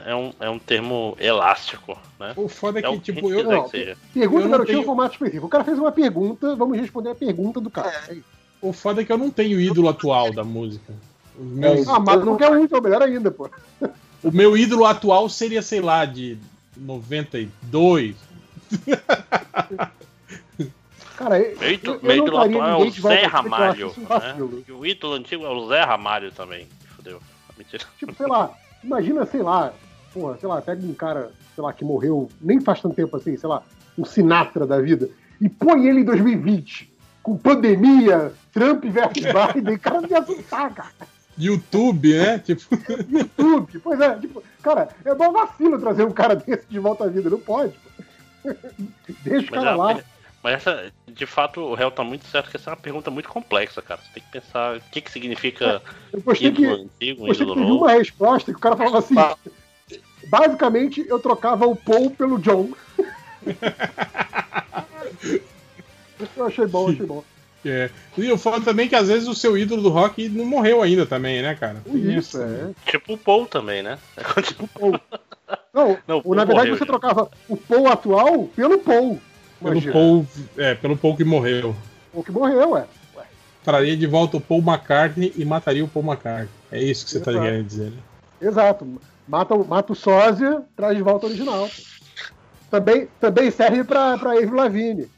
é, 0.07 0.15
um, 0.15 0.33
é 0.39 0.49
um 0.49 0.57
termo 0.59 1.15
elástico, 1.19 1.97
né? 2.19 2.33
O 2.35 2.47
foda 2.49 2.79
é 2.79 2.81
que, 2.81 2.87
o 2.87 2.99
tipo, 2.99 3.31
eu- 3.31 3.43
Não. 3.43 3.69
Pergunta 3.69 3.97
Eu 4.15 4.29
do 4.29 4.39
não 4.39 4.49
garotinho 4.49 4.61
é 4.61 4.65
tenho- 4.77 4.85
formato 4.85 5.13
específico. 5.13 5.45
O 5.45 5.49
cara 5.49 5.63
fez 5.63 5.77
uma 5.79 5.91
pergunta, 5.91 6.55
vamos 6.55 6.77
responder 6.77 7.09
a 7.11 7.15
pergunta 7.15 7.59
do 7.61 7.69
cara. 7.69 7.91
É. 8.09 8.17
O 8.61 8.73
foda 8.73 9.01
é 9.01 9.05
que 9.05 9.11
eu 9.11 9.17
não 9.17 9.29
tenho 9.29 9.59
ídolo 9.59 9.87
atual 9.89 10.33
da 10.33 10.43
música. 10.43 10.93
Os 11.39 11.45
meus- 11.47 11.87
Ah, 11.87 11.99
mas 11.99 12.23
qualquer 12.23 12.51
um 12.51 12.63
então, 12.63 12.81
melhor 12.81 13.01
ainda, 13.01 13.31
pô. 13.31 13.49
O 14.21 14.31
meu 14.31 14.57
ídolo 14.57 14.85
atual 14.85 15.29
seria, 15.29 15.61
sei 15.61 15.79
lá, 15.79 16.03
de 16.03 16.37
92. 16.75 18.15
Cara, 21.15 21.39
eu, 21.39 21.57
Meu 21.59 21.71
ídolo, 21.71 21.95
eu 21.97 22.01
meu 22.03 22.15
não 22.17 22.23
ídolo 22.23 22.37
atual 22.37 22.69
é 22.69 22.85
o 22.85 22.91
Zé 22.91 23.25
Ramalho. 23.25 23.93
Né? 23.97 24.63
E 24.67 24.71
o 24.71 24.85
ídolo 24.85 25.13
antigo 25.15 25.45
é 25.45 25.49
o 25.49 25.67
Zé 25.67 25.81
Ramalho 25.83 26.31
também. 26.31 26.67
Fudeu. 26.95 27.21
Mentira. 27.57 27.83
Tipo, 27.97 28.13
sei 28.15 28.27
lá, 28.27 28.51
imagina, 28.83 29.25
sei 29.25 29.41
lá, 29.41 29.73
porra, 30.13 30.37
sei 30.37 30.47
lá, 30.49 30.61
pega 30.61 30.85
um 30.85 30.93
cara, 30.93 31.31
sei 31.55 31.63
lá, 31.63 31.73
que 31.73 31.83
morreu 31.83 32.29
nem 32.41 32.59
faz 32.59 32.81
tanto 32.81 32.95
tempo 32.95 33.15
assim, 33.17 33.35
sei 33.37 33.49
lá, 33.49 33.63
um 33.97 34.05
Sinatra 34.05 34.65
da 34.65 34.79
vida, 34.79 35.09
e 35.41 35.47
põe 35.49 35.87
ele 35.87 36.01
em 36.01 36.05
2020, 36.05 36.91
com 37.21 37.37
pandemia, 37.37 38.31
Trump 38.53 38.83
versus 38.85 39.23
Biden, 39.53 39.75
o 39.75 39.79
cara 39.79 40.01
não 40.01 40.09
ia 40.09 40.19
assustar, 40.19 40.73
cara. 40.73 40.89
YouTube, 41.37 42.13
né? 42.13 42.39
Tipo, 42.43 42.75
YouTube, 43.09 43.79
pois 43.81 43.99
é, 44.01 44.15
tipo, 44.15 44.43
cara, 44.61 44.89
é 45.05 45.13
mó 45.13 45.31
vacilo 45.31 45.79
trazer 45.79 46.03
um 46.03 46.11
cara 46.11 46.35
desse 46.35 46.65
de 46.69 46.79
volta 46.79 47.05
à 47.05 47.07
vida, 47.07 47.29
não 47.29 47.39
pode. 47.39 47.73
pô. 48.43 48.51
Deixa 49.23 49.47
o 49.47 49.51
Mas, 49.51 49.63
cara 49.63 49.69
é- 49.71 49.75
lá. 49.75 49.99
Mas 50.49 50.55
essa, 50.55 50.91
de 51.07 51.25
fato, 51.27 51.61
o 51.61 51.75
réu 51.75 51.91
tá 51.91 52.03
muito 52.03 52.25
certo 52.25 52.49
que 52.49 52.57
essa 52.57 52.71
é 52.71 52.73
uma 52.73 52.79
pergunta 52.79 53.11
muito 53.11 53.29
complexa, 53.29 53.83
cara. 53.83 54.01
Você 54.01 54.09
tem 54.15 54.23
que 54.23 54.31
pensar 54.31 54.77
o 54.77 54.81
que, 54.91 54.99
que 55.01 55.11
significa 55.11 55.79
Eu 56.11 56.21
gostei 56.21 56.51
que, 56.51 56.63
ídolo 56.63 56.81
antigo, 56.83 57.27
gostei 57.27 57.43
ídolo 57.45 57.53
que 57.53 57.59
novo. 57.61 57.77
uma 57.83 57.91
resposta 57.91 58.51
que 58.51 58.57
o 58.57 58.61
cara 58.61 58.75
falava 58.75 58.97
assim. 58.97 59.13
Basicamente, 60.27 61.05
eu 61.07 61.19
trocava 61.19 61.67
o 61.67 61.75
Paul 61.75 62.09
pelo 62.11 62.39
John. 62.39 62.71
eu 66.35 66.45
achei 66.47 66.65
bom, 66.65 66.89
achei 66.89 67.05
bom. 67.05 67.23
é. 67.63 67.91
E 68.17 68.31
o 68.31 68.37
foda 68.37 68.65
também 68.65 68.87
é 68.87 68.89
que 68.89 68.95
às 68.95 69.07
vezes 69.07 69.27
o 69.27 69.35
seu 69.35 69.55
ídolo 69.55 69.83
do 69.83 69.89
rock 69.89 70.27
não 70.29 70.45
morreu 70.45 70.81
ainda 70.81 71.05
também, 71.05 71.43
né, 71.43 71.53
cara? 71.53 71.83
Isso, 71.93 72.41
é. 72.41 72.71
Tipo 72.87 73.13
o 73.13 73.17
Paul 73.17 73.45
também, 73.45 73.83
né? 73.83 73.99
Tipo 74.43 74.65
o 74.65 74.67
Paul. 74.67 74.99
Não, 75.73 75.97
Não, 76.07 76.21
ou, 76.23 76.33
na 76.33 76.43
verdade 76.43 76.69
morreu 76.69 76.73
você 76.75 76.79
já. 76.79 76.85
trocava 76.87 77.29
o 77.47 77.55
Paul 77.55 77.87
atual 77.87 78.45
pelo 78.55 78.79
Paul. 78.79 79.21
Pelo. 79.61 79.91
Paul, 79.91 80.27
é, 80.57 80.75
pelo 80.75 80.97
Paul 80.97 81.15
que 81.17 81.23
morreu. 81.23 81.75
O 82.13 82.23
que 82.23 82.31
morreu, 82.31 82.71
ué. 82.71 82.85
Traria 83.63 83.95
de 83.97 84.07
volta 84.07 84.37
o 84.37 84.41
Paul 84.41 84.61
McCartney 84.61 85.33
e 85.35 85.43
mataria 85.43 85.83
o 85.83 85.87
Paul 85.87 86.05
McCartney. 86.05 86.49
É 86.71 86.81
isso 86.81 87.03
que 87.05 87.11
você 87.11 87.19
tá 87.19 87.31
Exato. 87.31 87.45
querendo 87.45 87.65
dizer, 87.67 87.91
né? 87.91 87.97
Exato. 88.41 89.01
Mata, 89.27 89.53
o- 89.53 89.67
mata 89.67 89.91
o 89.93 89.95
sósia, 89.95 90.63
traz 90.75 90.95
de 90.95 91.03
volta 91.03 91.25
o 91.25 91.29
original. 91.29 91.69
Também, 92.71 93.07
também 93.19 93.51
serve 93.51 93.83
pra, 93.83 94.17
pra 94.17 94.31
Avril 94.31 94.53
Lavigne. 94.55 95.09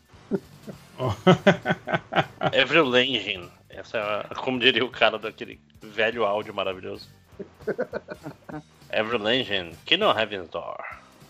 Avril 2.61 2.85
Lavigne. 2.85 3.49
Essa 3.69 3.97
é, 3.97 4.01
a- 4.01 4.35
como 4.35 4.59
diria 4.59 4.83
o 4.83 4.89
cara 4.89 5.17
daquele 5.19 5.59
velho 5.81 6.25
áudio 6.25 6.53
maravilhoso. 6.53 7.07
Avril 8.91 9.19
Lavigne, 9.19 9.75
que 9.85 9.95
não 9.97 10.09
Heaven's 10.17 10.49
Door. 10.49 10.77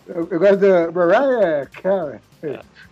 Eu, 0.06 0.28
eu 0.30 0.38
gosto 0.38 0.56
da 0.56 0.90
Mariah 0.90 1.66
Carey. 1.66 2.20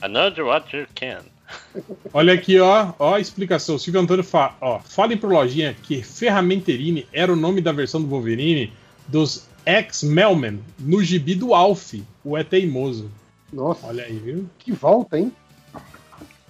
Another 0.03 0.45
what 0.45 0.75
you 0.77 0.87
can. 0.95 1.21
Olha 2.15 2.33
aqui, 2.33 2.59
ó, 2.61 2.93
ó 2.99 3.15
a 3.15 3.21
explicação. 3.21 3.75
O 3.75 3.79
Silvio 3.79 4.01
Antônio 4.01 4.23
fala, 4.23 4.57
ó, 4.61 4.79
falem 4.79 5.19
pro 5.19 5.29
Lojinha 5.31 5.75
que 5.83 6.03
Ferramenterini 6.03 7.07
era 7.13 7.33
o 7.33 7.37
nome 7.37 7.61
da 7.61 7.73
versão 7.73 8.01
do 8.01 8.07
Wolverine 8.09 8.73
dos 9.09 9.49
X-Melman 9.67 10.61
no 10.79 11.03
gibi 11.03 11.35
do 11.35 11.53
Alf, 11.55 11.95
o 12.25 12.37
É 12.39 12.45
Teimoso. 12.45 13.11
Nossa. 13.53 13.87
Olha 13.89 14.05
aí, 14.05 14.17
viu? 14.17 14.49
Que 14.59 14.71
volta, 14.71 15.19
hein? 15.19 15.33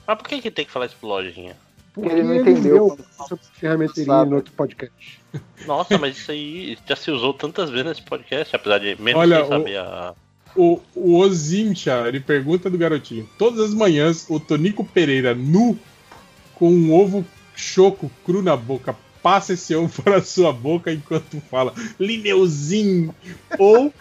Mas 0.07 0.19
por 0.19 0.29
que, 0.29 0.43
que 0.43 0.51
tem 0.51 0.65
que 0.67 0.71
falar 0.71 0.87
isso 0.87 0.97
pro 1.01 1.09
lojinha? 1.09 1.57
Porque 1.95 2.09
ele 2.11 2.23
não 2.23 2.37
entendeu 2.37 2.97
sobre 3.27 3.45
ferramenteria 3.55 4.05
Sabe. 4.05 4.31
no 4.31 4.37
outro 4.37 4.53
podcast. 4.53 5.21
Nossa, 5.67 5.99
mas 5.99 6.17
isso 6.19 6.31
aí 6.31 6.79
já 6.87 6.95
se 6.95 7.11
usou 7.11 7.33
tantas 7.35 7.71
vezes 7.71 7.87
nesse 7.87 8.03
podcast, 8.03 8.55
apesar 8.55 8.79
de 8.79 9.01
mesmo 9.01 9.19
Olha, 9.21 9.37
sem 9.37 9.45
o- 9.45 9.49
saber 9.49 9.77
a. 9.79 10.15
O, 10.57 10.81
o 10.95 11.17
Ozimcha, 11.17 12.07
ele 12.07 12.21
pergunta 12.21 12.69
do 12.69 12.79
garotinho: 12.79 13.29
Todas 13.39 13.61
as 13.61 13.75
manhãs, 13.75 14.27
o 14.29 14.41
Tonico 14.41 14.85
Pereira, 14.85 15.35
nu, 15.35 15.79
com 16.55 16.71
um 16.71 16.93
ovo 16.93 17.25
choco 17.55 18.11
cru 18.25 18.43
na 18.43 18.57
boca, 18.57 18.97
passa 19.23 19.53
esse 19.53 19.75
ovo 19.75 19.91
para 20.03 20.23
sua 20.23 20.53
boca 20.53 20.93
enquanto 20.93 21.41
fala 21.43 21.75
Lineuzinho. 21.99 23.15
Ou 23.59 23.93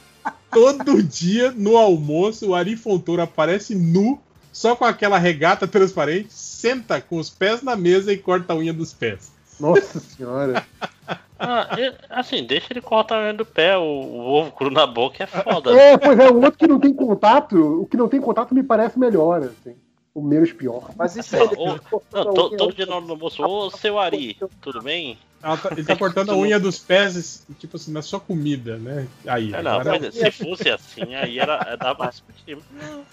todo 0.52 1.04
dia, 1.04 1.52
no 1.52 1.78
almoço, 1.78 2.50
o 2.50 2.56
Ari 2.56 2.76
Fontoura 2.76 3.24
aparece 3.24 3.76
nu, 3.76 4.20
só 4.52 4.76
com 4.76 4.86
aquela 4.86 5.18
regata 5.18 5.68
transparente, 5.68 6.34
senta 6.34 7.00
com 7.00 7.18
os 7.18 7.30
pés 7.30 7.62
na 7.62 7.76
mesa 7.76 8.12
e 8.12 8.18
corta 8.18 8.54
a 8.54 8.56
unha 8.56 8.74
dos 8.74 8.94
pés. 8.94 9.32
Nossa 9.60 10.00
senhora. 10.00 10.66
Ah, 11.40 11.68
assim, 12.10 12.44
deixa 12.44 12.68
ele 12.72 12.82
cortar 12.82 13.16
a 13.18 13.22
unha 13.24 13.34
do 13.34 13.46
pé, 13.46 13.78
o, 13.78 13.82
o 13.82 14.20
ovo 14.26 14.52
cru 14.52 14.70
na 14.70 14.86
boca 14.86 15.24
é 15.24 15.28
foda. 15.28 15.72
É, 15.74 15.98
pois 15.98 16.20
é, 16.20 16.30
o 16.30 16.36
outro 16.36 16.60
que 16.60 16.68
não 16.68 16.80
tem 16.80 16.94
contato, 16.94 17.56
o 17.82 17.86
que 17.88 17.96
não 17.96 18.10
tem 18.10 18.20
contato 18.20 18.54
me 18.54 18.62
parece 18.62 19.00
melhor, 19.00 19.44
assim. 19.44 19.76
O 20.14 20.22
menos 20.22 20.52
pior. 20.52 20.92
Mas 20.98 21.16
isso 21.16 21.36
Não, 21.38 21.46
ô, 21.54 21.80
não, 22.12 22.24
to- 22.34 22.50
todo 22.58 22.74
dia 22.74 22.86
na 22.86 22.98
hora 22.98 23.06
do 23.06 23.14
almoço, 23.14 23.42
ô 23.42 23.70
seu 23.72 23.98
Ari, 23.98 24.38
tudo 24.60 24.82
bem? 24.82 25.18
Tá- 25.42 25.58
ele 25.72 25.86
tá 25.86 25.96
cortando 25.96 26.32
a 26.32 26.36
unha 26.36 26.60
dos 26.60 26.80
pés, 26.80 27.46
tipo 27.58 27.78
assim, 27.78 27.94
na 27.94 28.02
sua 28.02 28.20
comida, 28.20 28.78
né? 28.78 29.08
Aí, 29.26 29.54
É, 29.54 29.62
não, 29.62 29.72
agora- 29.80 29.98
mas 29.98 30.14
se 30.14 30.32
fosse 30.32 30.70
assim, 30.70 31.16
aí 31.16 31.40
era, 31.40 31.54
era 31.66 31.76
dava 31.78 32.10
discutir. 32.10 32.58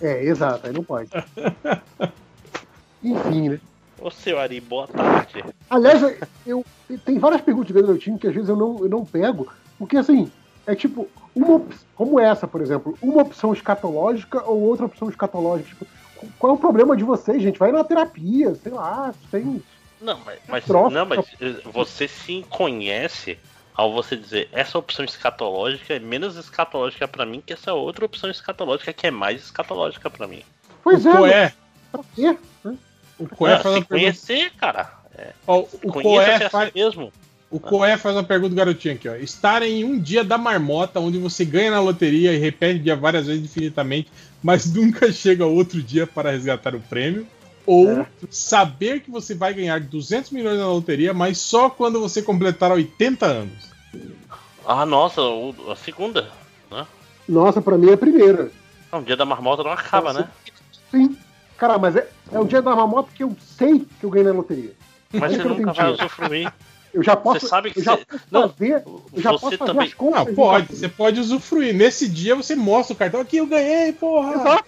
É, 0.00 0.24
exato, 0.24 0.66
aí 0.66 0.72
não 0.72 0.82
pode. 0.82 1.10
Enfim, 3.02 3.50
né? 3.50 3.60
Ô 4.00 4.10
seu 4.10 4.38
Ari, 4.38 4.60
boa 4.60 4.86
tarde. 4.86 5.44
Aliás, 5.70 6.02
eu, 6.46 6.64
tem 7.04 7.18
várias 7.18 7.40
perguntas 7.40 7.68
de 7.74 7.80
garotinho 7.80 8.18
que 8.18 8.26
às 8.26 8.34
vezes 8.34 8.48
eu 8.48 8.56
não, 8.56 8.78
eu 8.80 8.88
não 8.88 9.04
pego, 9.04 9.50
porque 9.78 9.96
assim, 9.96 10.30
é 10.66 10.74
tipo, 10.74 11.08
uma 11.34 11.56
op- 11.56 11.74
como 11.94 12.20
essa, 12.20 12.46
por 12.46 12.60
exemplo, 12.60 12.96
uma 13.00 13.22
opção 13.22 13.52
escatológica 13.52 14.42
ou 14.44 14.60
outra 14.60 14.86
opção 14.86 15.08
escatológica. 15.08 15.86
Tipo, 15.86 16.32
qual 16.38 16.52
é 16.52 16.56
o 16.56 16.58
problema 16.60 16.96
de 16.96 17.04
vocês, 17.04 17.42
gente? 17.42 17.58
Vai 17.58 17.72
na 17.72 17.84
terapia, 17.84 18.54
sei 18.54 18.72
lá, 18.72 19.14
tem. 19.30 19.62
Não, 20.00 20.20
mas, 20.24 20.38
mas- 20.46 20.66
não, 20.92 21.06
mas 21.06 21.26
eh, 21.40 21.54
você 21.64 22.06
se 22.06 22.44
conhece 22.50 23.38
ao 23.74 23.92
você 23.92 24.14
dizer 24.16 24.48
essa 24.52 24.78
opção 24.78 25.04
escatológica 25.04 25.94
é 25.94 25.98
menos 25.98 26.36
escatológica 26.36 27.08
pra 27.08 27.24
mim 27.26 27.42
que 27.44 27.52
essa 27.54 27.72
outra 27.72 28.04
opção 28.04 28.30
escatológica 28.30 28.92
que 28.92 29.06
é 29.06 29.10
mais 29.10 29.42
escatológica 29.44 30.10
pra 30.10 30.26
mim. 30.26 30.42
Pois 30.84 31.04
é, 31.04 31.12
Coé, 31.12 31.52
Pra 31.92 32.00
quê? 32.14 32.38
O 33.18 33.28
Coé 33.28 33.54
Ah, 33.54 33.58
faz 33.60 33.74
se 33.74 33.80
uma 33.80 33.84
pergunta. 33.86 33.88
conhecer, 33.88 34.52
cara. 34.58 34.90
É, 35.16 35.32
Ó, 35.46 35.60
o 35.82 35.92
Coé 35.92 36.38
si 36.38 36.48
faz, 36.50 36.72
mesmo. 36.74 37.12
o 37.50 37.58
Coé 37.58 37.96
faz 37.96 38.14
uma 38.16 38.24
pergunta 38.24 38.50
do 38.50 38.56
garotinho 38.56 38.94
aqui, 38.94 39.08
ó. 39.08 39.14
Estar 39.14 39.62
em 39.62 39.84
um 39.84 39.98
dia 39.98 40.22
da 40.22 40.36
marmota 40.36 41.00
onde 41.00 41.18
você 41.18 41.44
ganha 41.44 41.70
na 41.70 41.80
loteria 41.80 42.32
e 42.32 42.38
repete 42.38 42.80
o 42.80 42.82
dia 42.82 42.96
várias 42.96 43.26
vezes 43.26 43.44
infinitamente, 43.44 44.10
mas 44.42 44.66
nunca 44.74 45.10
chega 45.12 45.46
outro 45.46 45.82
dia 45.82 46.06
para 46.06 46.30
resgatar 46.30 46.74
o 46.74 46.80
prêmio. 46.80 47.26
Ou 47.68 48.06
saber 48.30 49.00
que 49.00 49.10
você 49.10 49.34
vai 49.34 49.52
ganhar 49.52 49.80
200 49.80 50.30
milhões 50.30 50.56
na 50.56 50.68
loteria, 50.68 51.12
mas 51.12 51.38
só 51.38 51.68
quando 51.68 52.00
você 52.00 52.22
completar 52.22 52.70
80 52.70 53.26
anos. 53.26 53.70
Ah, 54.64 54.86
nossa, 54.86 55.20
a 55.72 55.74
segunda, 55.74 56.28
né? 56.70 56.86
Nossa, 57.28 57.60
pra 57.60 57.76
mim 57.76 57.90
é 57.90 57.94
a 57.94 57.98
primeira. 57.98 58.52
Não, 58.92 59.00
o 59.00 59.02
dia 59.04 59.16
da 59.16 59.24
marmota 59.24 59.64
não 59.64 59.72
acaba, 59.72 60.12
né? 60.12 60.28
Sim. 60.92 61.16
Cara, 61.56 61.78
mas 61.78 61.96
é, 61.96 62.08
é 62.32 62.38
o 62.38 62.44
dia 62.44 62.60
da 62.60 62.74
marmota 62.74 63.10
que 63.14 63.22
eu 63.22 63.34
sei 63.56 63.80
que 63.98 64.04
eu 64.04 64.10
ganhei 64.10 64.28
na 64.28 64.34
loteria. 64.34 64.72
Mas 65.12 65.32
Aí 65.32 65.36
você 65.36 65.44
nunca 65.48 65.72
vai 65.72 65.92
usufruir. 65.92 66.52
Eu 66.92 67.02
já 67.02 67.14
posso, 67.14 67.40
Você 67.40 67.48
sabe 67.48 67.70
que 67.70 67.80
eu 67.80 67.84
já 67.84 67.96
você- 67.96 68.04
posso 68.06 68.24
Não, 68.30 68.48
fazer, 68.48 68.82
eu 68.86 69.22
já 69.22 69.30
você 69.32 69.38
posso 69.40 69.58
fazer 69.58 69.72
também- 69.72 69.86
as 69.86 69.94
contas. 69.94 70.26
Não, 70.26 70.34
pode, 70.34 70.66
você 70.76 70.88
pode 70.88 71.20
usufruir. 71.20 71.74
Nesse 71.74 72.08
dia 72.08 72.34
você 72.34 72.56
mostra 72.56 72.94
o 72.94 72.96
cartão 72.96 73.20
aqui, 73.20 73.36
eu 73.36 73.46
ganhei, 73.46 73.92
porra! 73.92 74.62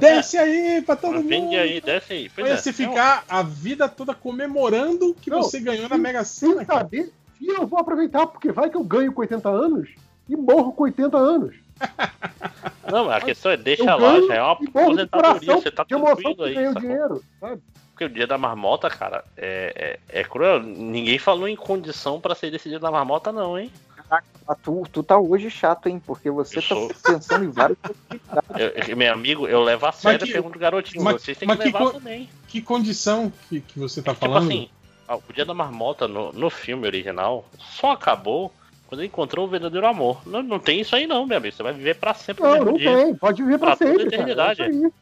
Desce 0.00 0.36
aí 0.36 0.82
pra 0.82 0.96
todo 0.96 1.16
mundo! 1.16 1.28
Vende 1.28 1.56
aí, 1.56 1.80
desce 1.80 2.12
aí. 2.12 2.30
Pois 2.34 2.48
é. 2.50 2.56
você 2.56 2.72
ficar 2.72 3.22
a 3.28 3.42
vida 3.42 3.88
toda 3.88 4.14
comemorando 4.14 5.14
que 5.20 5.30
Não, 5.30 5.42
você 5.42 5.60
ganhou 5.60 5.88
na 5.88 5.96
Mega 5.98 6.24
Sena. 6.24 6.56
Sem 6.56 6.64
saber, 6.66 7.12
e 7.40 7.48
eu 7.48 7.66
vou 7.66 7.78
aproveitar, 7.78 8.26
porque 8.26 8.50
vai 8.50 8.70
que 8.70 8.76
eu 8.76 8.82
ganho 8.82 9.12
com 9.12 9.20
80 9.20 9.48
anos 9.48 9.88
e 10.28 10.34
morro 10.36 10.72
com 10.72 10.84
80 10.84 11.16
anos. 11.16 11.54
Não, 12.90 13.04
mas 13.06 13.16
a 13.22 13.26
questão 13.26 13.52
é 13.52 13.56
deixa 13.56 13.82
eu 13.82 13.98
lá, 13.98 14.20
já 14.22 14.34
é 14.34 14.42
uma 14.42 14.52
aposentadoria, 14.52 15.56
você 15.56 15.70
tá 15.70 15.84
tranquilo 15.84 16.34
que 16.36 16.42
aí. 16.44 16.54
sacou? 16.64 16.80
dinheiro, 16.80 17.24
sabe? 17.40 17.62
Porque 17.90 18.04
o 18.04 18.08
dia 18.08 18.26
da 18.26 18.38
marmota, 18.38 18.88
cara, 18.88 19.24
é, 19.36 19.98
é, 20.10 20.20
é 20.20 20.24
cruel. 20.24 20.62
Ninguém 20.62 21.18
falou 21.18 21.48
em 21.48 21.56
condição 21.56 22.20
pra 22.20 22.34
ser 22.34 22.50
desse 22.50 22.68
dia 22.68 22.78
da 22.78 22.90
marmota, 22.90 23.32
não, 23.32 23.58
hein? 23.58 23.70
Ah, 24.10 24.54
tu, 24.54 24.84
tu 24.90 25.02
tá 25.02 25.18
hoje 25.18 25.50
chato, 25.50 25.88
hein? 25.88 26.00
Porque 26.06 26.30
você 26.30 26.58
Eu 26.60 26.62
tá 26.62 26.68
sou. 26.68 26.90
pensando 27.04 27.44
em 27.44 27.50
vários. 27.50 27.76
Eu- 28.56 28.68
eu- 28.88 28.96
meu 28.96 29.12
amigo, 29.12 29.46
eu 29.46 29.62
levo 29.62 29.84
a 29.84 29.92
sério 29.92 30.18
que- 30.24 30.30
a 30.30 30.32
pergunta 30.32 30.54
do 30.54 30.58
garotinho. 30.60 31.04
mas- 31.04 31.20
Vocês 31.22 31.36
têm 31.36 31.46
mas 31.46 31.58
que 31.58 31.64
que 31.64 31.68
levar 31.72 31.84
co- 31.84 31.92
também. 31.98 32.30
Que 32.46 32.62
condição 32.62 33.30
que, 33.48 33.60
que 33.60 33.78
você 33.78 34.00
tá 34.00 34.14
Tipo 34.14 34.26
falando? 34.26 34.44
assim, 34.46 34.70
ah, 35.06 35.16
o 35.16 35.32
dia 35.34 35.44
da 35.44 35.52
marmota 35.52 36.08
no, 36.08 36.32
no 36.32 36.48
filme 36.48 36.86
original 36.86 37.44
só 37.58 37.90
acabou 37.92 38.50
quando 38.88 39.00
ele 39.02 39.06
encontrou 39.08 39.46
o 39.46 39.48
verdadeiro 39.48 39.86
amor. 39.86 40.20
Não, 40.26 40.42
não 40.42 40.58
tem 40.58 40.80
isso 40.80 40.96
aí, 40.96 41.06
não, 41.06 41.24
meu 41.26 41.36
amigo. 41.36 41.54
Você 41.54 41.62
vai 41.62 41.72
viver 41.72 41.94
pra 41.94 42.12
sempre 42.14 42.42
no 42.42 42.48
Não, 42.48 42.54
mesmo 42.56 42.70
não 42.72 42.78
dia. 42.78 42.96
tem. 43.04 43.14
Pode 43.14 43.42
viver 43.42 43.58
pra 43.58 43.76
Pra 43.76 43.76
toda 43.76 43.90
a 43.90 43.92
sempre, 43.98 44.10
cara. 44.10 44.16
É 44.16 44.24
eternidade. 44.24 44.62
aí. 44.62 44.92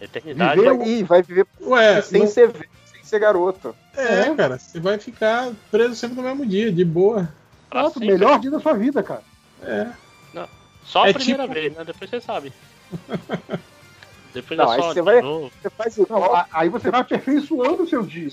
Eternidade. 0.00 0.60
Viver 0.60 0.86
Ih, 0.86 1.02
vai 1.02 1.22
viver 1.22 1.46
Ué, 1.62 2.00
sem, 2.02 2.20
não- 2.20 2.26
ser, 2.28 2.48
velho, 2.48 2.68
sem 2.92 3.02
ser 3.04 3.18
garoto. 3.18 3.74
É, 3.96 4.34
cara, 4.34 4.58
você 4.58 4.78
vai 4.80 4.98
ficar 4.98 5.50
preso 5.70 5.94
sempre 5.96 6.16
no 6.16 6.22
mesmo 6.22 6.46
dia, 6.46 6.70
de 6.72 6.84
boa. 6.84 7.28
pra 7.68 7.82
Nossa, 7.82 7.98
o 7.98 8.00
sempre. 8.00 8.14
melhor 8.14 8.38
dia 8.38 8.50
da 8.50 8.60
sua 8.60 8.74
vida, 8.74 9.02
cara. 9.02 9.22
É. 9.62 9.86
Só 10.84 11.04
a 11.04 11.10
É 11.10 11.12
primeira 11.12 11.42
tipo- 11.44 11.54
vez, 11.54 11.72
né? 11.76 11.84
Depois 11.84 12.10
você 12.10 12.20
sabe. 12.20 12.52
Depois 14.34 14.58
Não, 14.58 14.72
é 14.72 14.76
aí 14.76 14.82
você 14.82 15.02
vai-. 15.02 15.20
Você 15.22 15.70
faz 15.70 15.96
Não, 15.96 16.04
igual. 16.04 16.46
aí 16.52 16.68
você 16.68 16.90
vai 16.90 17.00
aperfeiçoando 17.00 17.82
o 17.82 17.86
seu 17.88 18.02
dia. 18.02 18.30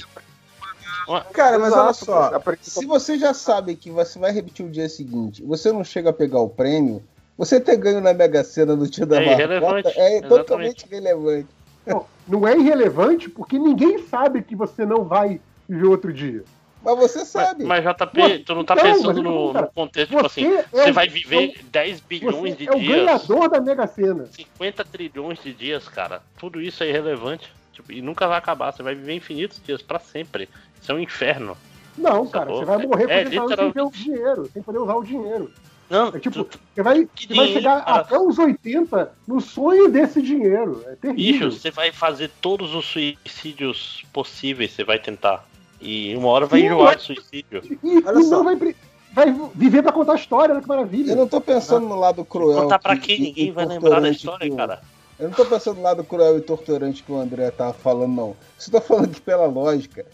Cara, 1.34 1.58
mas 1.60 1.74
olha 1.74 1.94
só, 1.94 2.32
se 2.62 2.86
você 2.86 3.18
já 3.18 3.34
sabe 3.34 3.76
que 3.76 3.90
você 3.92 4.20
vai 4.20 4.32
repetir 4.32 4.66
o 4.66 4.70
dia 4.70 4.90
seguinte, 4.90 5.44
você 5.44 5.72
não 5.72 5.84
chega 5.84 6.10
a 6.10 6.14
pegar 6.14 6.40
o 6.40 6.50
prêmio, 6.50 7.04
você 7.38 7.60
ter 7.60 7.78
ganho 7.78 8.02
na 8.02 8.14
Mega 8.14 8.44
Sena 8.44 8.76
no 8.76 8.90
dia 8.90 9.06
da 9.06 9.22
É 9.22 9.26
marmota 9.26 9.44
irrelevante, 9.44 10.00
é 10.00 10.18
exatamente. 10.18 10.28
totalmente 10.28 10.88
relevante. 10.90 11.48
Não, 11.86 12.06
não 12.28 12.48
é 12.48 12.58
irrelevante 12.58 13.30
porque 13.30 13.58
ninguém 13.58 14.00
sabe 14.08 14.42
que 14.42 14.56
você 14.56 14.86
não 14.86 15.06
vai 15.06 15.40
viver 15.70 15.88
outro 15.88 16.12
dia. 16.12 16.44
Mas 16.82 16.98
você 16.98 17.26
sabe. 17.26 17.64
Mas, 17.64 17.84
JP, 17.84 18.20
Ué, 18.22 18.38
tu 18.40 18.56
não 18.56 18.64
tá 18.64 18.76
então, 18.76 18.86
pensando 18.86 19.08
mas 19.16 19.24
no, 19.24 19.54
no 19.54 19.72
contexto, 19.72 20.10
tipo 20.12 20.26
assim, 20.26 20.46
é 20.46 20.64
você 20.72 20.92
o- 20.92 20.94
vai 20.94 21.08
viver 21.08 21.54
10 21.72 22.00
bilhões 22.02 22.58
de 22.58 22.68
é 22.68 22.72
o 22.72 22.80
dias, 22.80 23.06
ganhador 23.06 23.50
da 23.50 23.60
Mega 23.60 23.88
Sena. 23.88 24.26
50 24.26 24.86
trilhões 24.86 25.42
de 25.42 25.54
dias, 25.54 25.88
cara. 25.88 26.22
Tudo 26.38 26.62
isso 26.62 26.84
é 26.84 26.90
irrelevante. 26.90 27.50
Tipo, 27.74 27.92
e 27.92 28.02
nunca 28.02 28.28
vai 28.28 28.38
acabar. 28.38 28.72
Você 28.72 28.82
vai 28.82 28.96
viver 28.96 29.14
infinitos 29.14 29.62
dias 29.64 29.82
pra 29.82 30.00
sempre. 30.00 30.50
Isso 30.82 30.92
é 30.92 30.96
um 30.96 31.00
inferno. 31.00 31.58
Não, 31.98 32.28
cara, 32.28 32.52
você 32.52 32.66
vai 32.66 32.86
morrer 32.86 33.04
É, 33.10 33.24
porque 33.24 33.36
você 33.36 33.42
literal- 33.42 33.66
sem 33.66 33.72
ter 33.74 33.82
o 33.82 33.90
dinheiro, 33.92 34.50
sem 34.54 34.62
poder 34.62 34.78
usar 34.80 34.96
o 34.96 35.04
dinheiro. 35.04 35.52
Não, 35.90 36.10
É 36.10 36.20
tipo, 36.20 36.44
tu- 36.44 36.60
você 36.76 36.84
vai, 36.84 37.08
você 37.16 37.34
vai 37.34 37.48
chegar 37.48 37.84
cara. 37.86 38.02
até 38.02 38.20
os 38.20 38.38
80 38.38 39.12
no 39.26 39.40
sonho 39.40 39.90
desse 39.90 40.22
dinheiro. 40.22 40.84
É 40.86 40.96
terrível. 40.96 41.48
bicho, 41.48 41.52
você 41.60 41.72
vai 41.72 41.92
fazer 41.94 42.30
todos 42.42 42.76
os 42.76 42.86
suicídios 42.86 44.04
possíveis, 44.14 44.72
você 44.74 44.84
vai 44.84 45.00
tentar. 45.00 45.46
E 45.80 46.16
uma 46.16 46.28
hora 46.30 46.46
vai 46.46 46.60
Sim, 46.60 46.66
enjoar 46.68 46.96
de 46.98 47.04
suicídio. 47.04 47.62
E, 47.84 48.04
Olha 48.06 48.20
e 48.20 48.24
só. 48.24 48.38
não 48.38 48.44
vai, 48.44 48.76
vai 49.14 49.36
viver 49.56 49.82
pra 49.82 49.92
contar 49.92 50.14
a 50.14 50.16
história, 50.16 50.54
olha 50.54 50.62
que 50.62 50.68
maravilha. 50.68 51.12
Eu 51.12 51.18
não 51.18 51.28
tô 51.28 51.40
pensando 51.40 51.88
no 51.88 51.96
lado 52.00 52.26
cruel. 52.26 52.64
Contar 52.64 52.80
pra 52.80 52.96
que- 52.98 53.16
quem? 53.16 53.20
Ninguém 53.22 53.52
vai 53.52 53.66
lembrar 53.66 54.00
da 54.02 54.10
história, 54.10 54.50
que 54.50 54.56
cara. 54.56 54.82
Eu 55.20 55.30
não 55.30 55.36
tô 55.36 55.46
pensando 55.46 55.78
no 55.78 55.84
lado 55.84 56.04
cruel 56.04 56.38
e 56.38 56.42
torturante 56.42 57.02
que 57.02 57.12
o 57.12 57.18
André 57.20 57.50
tava 57.50 57.74
falando, 57.74 58.14
não. 58.14 58.36
Você 58.58 58.70
tá 58.70 58.80
falando 58.82 59.10
que 59.10 59.22
pela 59.22 59.46
lógica. 59.48 60.06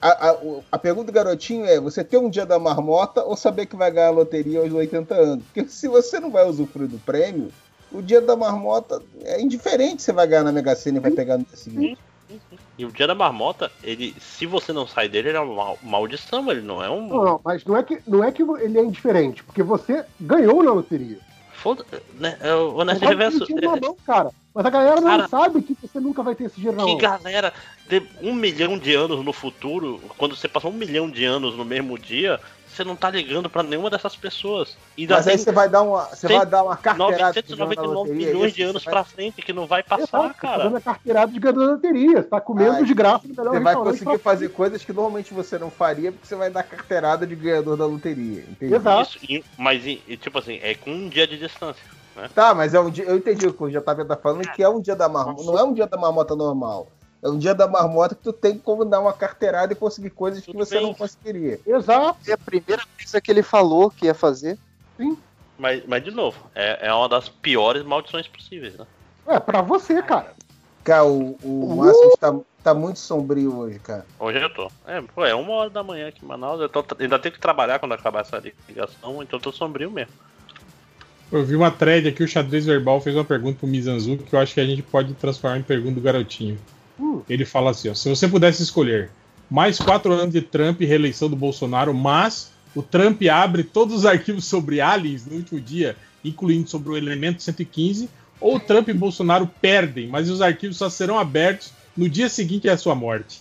A, 0.00 0.30
a, 0.30 0.36
a 0.72 0.78
pergunta 0.78 1.06
do 1.06 1.12
garotinho 1.12 1.64
é: 1.64 1.80
você 1.80 2.04
ter 2.04 2.18
um 2.18 2.28
dia 2.28 2.44
da 2.46 2.58
marmota 2.58 3.24
ou 3.24 3.36
saber 3.36 3.66
que 3.66 3.76
vai 3.76 3.90
ganhar 3.90 4.08
a 4.08 4.12
loteria 4.12 4.60
aos 4.60 4.72
80 4.72 5.14
anos? 5.14 5.44
Porque 5.44 5.68
se 5.68 5.88
você 5.88 6.20
não 6.20 6.30
vai 6.30 6.46
usufruir 6.46 6.88
do 6.88 6.98
prêmio, 6.98 7.50
o 7.90 8.02
dia 8.02 8.20
da 8.20 8.36
marmota 8.36 9.02
é 9.24 9.40
indiferente 9.40 10.02
se 10.02 10.06
você 10.06 10.12
vai 10.12 10.26
ganhar 10.26 10.44
na 10.44 10.52
Mega 10.52 10.76
Sena 10.76 10.98
e 10.98 11.00
vai 11.00 11.10
pegar 11.10 11.38
no 11.38 11.44
dia 11.44 11.56
seguinte. 11.56 11.98
E 12.76 12.84
o 12.84 12.90
dia 12.92 13.06
da 13.06 13.14
marmota, 13.14 13.70
ele, 13.82 14.14
se 14.20 14.46
você 14.46 14.72
não 14.72 14.86
sai 14.86 15.08
dele, 15.08 15.28
ele 15.28 15.38
é 15.38 15.40
uma 15.40 15.54
mal- 15.54 15.78
maldição, 15.82 16.50
ele 16.50 16.60
não 16.60 16.82
é 16.82 16.90
um. 16.90 17.06
Não, 17.08 17.24
não, 17.24 17.40
mas 17.44 17.64
não 17.64 17.76
é, 17.76 17.82
que, 17.82 18.00
não 18.06 18.22
é 18.22 18.32
que 18.32 18.42
ele 18.42 18.78
é 18.78 18.84
indiferente, 18.84 19.42
porque 19.44 19.62
você 19.62 20.04
ganhou 20.20 20.62
na 20.62 20.72
loteria. 20.72 21.18
Foda, 21.52 21.84
né? 22.18 22.36
é, 22.40 22.52
O 22.54 22.84
Nerd 22.84 23.00
dinheiro 23.46 23.70
na 23.70 23.80
mão, 23.80 23.96
cara. 24.04 24.30
Mas 24.56 24.64
a 24.64 24.70
galera 24.70 25.00
não 25.02 25.08
Cara- 25.10 25.28
sabe 25.28 25.60
que 25.60 25.76
você 25.82 26.00
nunca 26.00 26.22
vai 26.22 26.34
ter 26.34 26.44
esse 26.44 26.56
dinheiro 26.56 26.78
na 26.78 26.84
Que 26.86 26.96
galera, 26.96 27.52
de 27.86 28.02
um 28.22 28.32
milhão 28.32 28.78
de 28.78 28.94
anos 28.94 29.22
no 29.22 29.30
futuro, 29.30 30.00
quando 30.16 30.34
você 30.34 30.48
passou 30.48 30.70
um 30.70 30.74
milhão 30.74 31.10
de 31.10 31.26
anos 31.26 31.54
no 31.54 31.62
mesmo 31.62 31.98
dia, 31.98 32.40
você 32.66 32.82
não 32.82 32.96
tá 32.96 33.10
ligando 33.10 33.50
pra 33.50 33.62
nenhuma 33.62 33.90
dessas 33.90 34.16
pessoas. 34.16 34.74
E 34.96 35.06
Mas 35.06 35.28
aí 35.28 35.36
você 35.36 35.52
vai 35.52 35.68
dar 35.68 35.82
uma, 35.82 36.04
você 36.06 36.26
vai 36.26 36.46
dar 36.46 36.62
uma 36.62 36.74
carteirada 36.74 37.42
de 37.42 37.54
ganhar 37.54 37.68
na 37.68 37.74
999 37.74 37.94
loteria, 37.98 38.26
milhões 38.28 38.46
isso, 38.48 38.56
de 38.56 38.62
anos 38.62 38.82
você 38.82 38.88
pra 38.90 39.04
frente 39.04 39.42
que 39.42 39.52
não 39.52 39.66
vai 39.66 39.82
passar, 39.82 40.02
Exato, 40.04 40.28
tá 40.28 40.34
cara. 40.34 40.56
fazendo 40.62 40.76
a 40.76 40.80
carteirada 40.80 41.32
de 41.32 41.38
ganhador 41.38 41.66
da 41.66 41.72
loteria. 41.72 42.16
Você 42.16 42.22
tá 42.22 42.40
comendo 42.40 42.72
Ai, 42.76 42.84
de 42.84 42.94
graça 42.94 43.28
no 43.28 43.34
melhor 43.34 43.52
Você 43.52 43.60
vai 43.60 43.74
conseguir 43.74 44.18
fazer 44.18 44.48
coisas 44.48 44.82
que 44.82 44.92
normalmente 44.94 45.34
você 45.34 45.58
não 45.58 45.70
faria 45.70 46.10
porque 46.12 46.26
você 46.26 46.34
vai 46.34 46.48
dar 46.48 46.62
carteirada 46.62 47.26
de 47.26 47.34
ganhador 47.34 47.76
da 47.76 47.84
loteria. 47.84 48.42
Entende? 48.48 48.74
Isso, 48.74 49.18
e- 49.28 49.44
mas 49.58 49.82
tipo 50.18 50.38
assim, 50.38 50.58
é 50.62 50.74
com 50.74 50.90
um 50.92 51.10
dia 51.10 51.26
de 51.26 51.38
distância. 51.38 51.84
Né? 52.16 52.30
Tá, 52.34 52.54
mas 52.54 52.72
é 52.72 52.80
um 52.80 52.88
dia. 52.88 53.04
Eu 53.04 53.16
entendi 53.16 53.46
o 53.46 53.52
que 53.52 53.62
o 53.62 53.68
JP 53.68 54.04
tá 54.08 54.16
falando, 54.16 54.50
que 54.50 54.62
é 54.62 54.68
um 54.68 54.80
dia 54.80 54.96
da 54.96 55.08
marmota. 55.08 55.44
Não 55.44 55.58
é 55.58 55.62
um 55.62 55.74
dia 55.74 55.86
da 55.86 55.98
marmota 55.98 56.34
normal. 56.34 56.88
É 57.22 57.28
um 57.28 57.38
dia 57.38 57.54
da 57.54 57.68
marmota 57.68 58.14
que 58.14 58.22
tu 58.22 58.32
tem 58.32 58.58
como 58.58 58.84
dar 58.84 59.00
uma 59.00 59.12
carteirada 59.12 59.72
e 59.72 59.76
conseguir 59.76 60.10
coisas 60.10 60.44
que 60.44 60.56
você 60.56 60.80
não 60.80 60.94
conseguiria. 60.94 61.60
Exato. 61.66 62.18
É 62.26 62.32
a 62.32 62.38
primeira 62.38 62.82
coisa 62.96 63.20
que 63.20 63.30
ele 63.30 63.42
falou 63.42 63.90
que 63.90 64.06
ia 64.06 64.14
fazer. 64.14 64.58
Mas, 65.58 65.84
mas 65.86 66.04
de 66.04 66.10
novo, 66.10 66.38
é, 66.54 66.86
é 66.88 66.94
uma 66.94 67.08
das 67.08 67.28
piores 67.28 67.82
maldições 67.82 68.28
possíveis, 68.28 68.74
né? 68.76 68.86
É, 69.26 69.38
pra 69.38 69.60
você, 69.60 70.02
cara. 70.02 70.34
Cara, 70.84 71.04
o, 71.04 71.36
o 71.42 71.76
Márcio 71.76 72.08
está 72.10 72.34
tá 72.62 72.74
muito 72.74 72.98
sombrio 72.98 73.58
hoje, 73.58 73.78
cara. 73.80 74.06
Hoje 74.18 74.40
eu 74.40 74.52
tô. 74.52 74.70
É, 74.86 75.00
pô, 75.02 75.24
é 75.24 75.34
uma 75.34 75.52
hora 75.52 75.70
da 75.70 75.82
manhã 75.82 76.08
aqui 76.08 76.24
em 76.24 76.28
Manaus, 76.28 76.60
eu 76.60 76.68
tô, 76.68 76.84
ainda 77.00 77.18
tenho 77.18 77.34
que 77.34 77.40
trabalhar 77.40 77.78
quando 77.78 77.92
acabar 77.92 78.20
essa 78.20 78.40
ligação, 78.68 79.22
então 79.22 79.38
eu 79.38 79.42
tô 79.42 79.50
sombrio 79.50 79.90
mesmo. 79.90 80.12
Eu 81.30 81.44
vi 81.44 81.56
uma 81.56 81.70
thread 81.70 82.08
aqui, 82.08 82.22
o 82.22 82.28
xadrez 82.28 82.66
verbal 82.66 83.00
fez 83.00 83.16
uma 83.16 83.24
pergunta 83.24 83.58
pro 83.58 83.66
Mizanzu 83.66 84.16
que 84.18 84.32
eu 84.32 84.38
acho 84.38 84.54
que 84.54 84.60
a 84.60 84.66
gente 84.66 84.82
pode 84.82 85.12
transformar 85.14 85.58
em 85.58 85.62
pergunta 85.62 85.96
do 85.96 86.00
garotinho. 86.00 86.58
Ele 87.28 87.44
fala 87.44 87.70
assim: 87.70 87.88
ó, 87.88 87.94
se 87.94 88.08
você 88.08 88.28
pudesse 88.28 88.62
escolher 88.62 89.10
mais 89.50 89.78
quatro 89.78 90.12
anos 90.12 90.32
de 90.32 90.40
Trump 90.40 90.80
e 90.80 90.86
reeleição 90.86 91.28
do 91.28 91.36
Bolsonaro, 91.36 91.92
mas 91.92 92.52
o 92.74 92.82
Trump 92.82 93.22
abre 93.30 93.64
todos 93.64 93.94
os 93.94 94.06
arquivos 94.06 94.44
sobre 94.44 94.80
aliens 94.80 95.26
no 95.26 95.36
último 95.36 95.60
dia, 95.60 95.96
incluindo 96.24 96.68
sobre 96.68 96.90
o 96.90 96.96
elemento 96.96 97.42
115, 97.42 98.08
ou 98.40 98.60
Trump 98.60 98.88
e 98.88 98.92
Bolsonaro 98.92 99.50
perdem, 99.60 100.08
mas 100.08 100.30
os 100.30 100.40
arquivos 100.40 100.76
só 100.76 100.88
serão 100.88 101.18
abertos 101.18 101.72
no 101.96 102.08
dia 102.08 102.28
seguinte 102.28 102.68
à 102.68 102.76
sua 102.76 102.94
morte. 102.94 103.40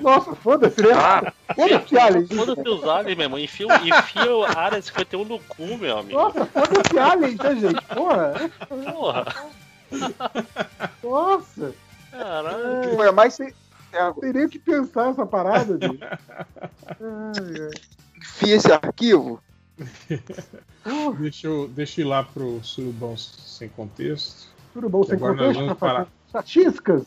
Nossa, 0.00 0.34
foda-se, 0.36 0.82
né? 0.82 0.88
Ah, 0.94 1.32
Foda-se, 1.54 1.98
Alien. 1.98 2.26
Foda-se 2.26 2.68
os 2.68 2.84
aliens, 2.84 3.16
meu 3.16 3.24
irmão. 3.26 3.38
Enfia, 3.38 3.66
o- 3.66 3.72
enfia 3.72 4.46
a 4.54 4.58
área 4.58 4.80
51 4.82 5.24
no 5.24 5.38
cu, 5.40 5.76
meu 5.78 5.98
amigo. 5.98 6.18
Nossa, 6.18 6.44
foda-se 6.46 6.98
Alien, 6.98 7.36
né, 7.42 7.54
gente? 7.56 7.82
Porra. 7.86 8.50
Porra. 8.92 9.24
Nossa. 11.02 11.74
Caralho. 12.10 12.94
Foi 12.96 13.10
mais 13.12 13.34
sem... 13.34 13.52
Tem 14.20 14.32
nem 14.32 14.44
o 14.46 14.48
que 14.48 14.58
pensar 14.58 15.10
essa 15.10 15.26
parada, 15.26 15.78
gente. 15.80 16.02
Ai. 16.02 17.70
Enfia 18.18 18.56
esse 18.56 18.72
arquivo. 18.72 19.42
Deixa 21.18 21.46
eu, 21.46 21.68
deixa 21.68 22.00
eu 22.00 22.06
ir 22.06 22.08
lá 22.08 22.22
pro 22.24 22.62
Surubão 22.62 23.16
sem 23.16 23.68
contexto. 23.68 24.48
Bom, 24.74 25.02
sem 25.04 25.14
Agora 25.16 25.34
nós 25.34 25.40
contexto, 25.56 25.58
vamos 25.60 25.68
Rafael? 25.80 25.94
para 25.94 26.06
Estatísticas. 26.26 27.02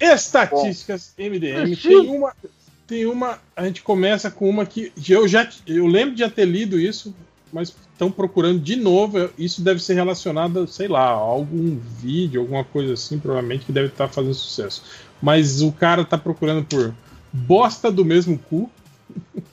Estatísticas 0.00 1.14
MDM. 1.18 1.76
Tem 1.76 1.96
uma, 1.98 2.34
tem 2.86 3.06
uma. 3.06 3.38
A 3.56 3.64
gente 3.64 3.82
começa 3.82 4.30
com 4.30 4.48
uma 4.48 4.66
que 4.66 4.92
eu 5.08 5.26
já 5.28 5.48
eu 5.66 5.86
lembro 5.86 6.14
de 6.14 6.20
já 6.20 6.30
ter 6.30 6.44
lido 6.44 6.78
isso, 6.78 7.14
mas 7.52 7.74
estão 7.92 8.10
procurando 8.10 8.58
de 8.58 8.76
novo. 8.76 9.30
Isso 9.38 9.62
deve 9.62 9.82
ser 9.82 9.94
relacionado, 9.94 10.66
sei 10.66 10.88
lá, 10.88 11.04
a 11.04 11.10
algum 11.10 11.78
vídeo, 11.78 12.40
alguma 12.40 12.64
coisa 12.64 12.94
assim, 12.94 13.18
provavelmente 13.18 13.66
que 13.66 13.72
deve 13.72 13.88
estar 13.88 14.08
fazendo 14.08 14.34
sucesso. 14.34 14.82
Mas 15.20 15.62
o 15.62 15.70
cara 15.70 16.04
tá 16.04 16.18
procurando 16.18 16.64
por 16.64 16.94
bosta 17.32 17.90
do 17.90 18.04
mesmo 18.04 18.38
cu. 18.38 18.70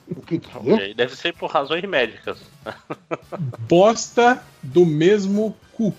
O 0.09 0.21
que, 0.21 0.39
que 0.39 0.57
Ok, 0.57 0.93
Deve 0.93 1.15
ser 1.15 1.33
por 1.33 1.49
razões 1.49 1.83
médicas. 1.83 2.37
Bosta 3.67 4.41
do 4.63 4.85
mesmo 4.85 5.55
cu. 5.73 5.93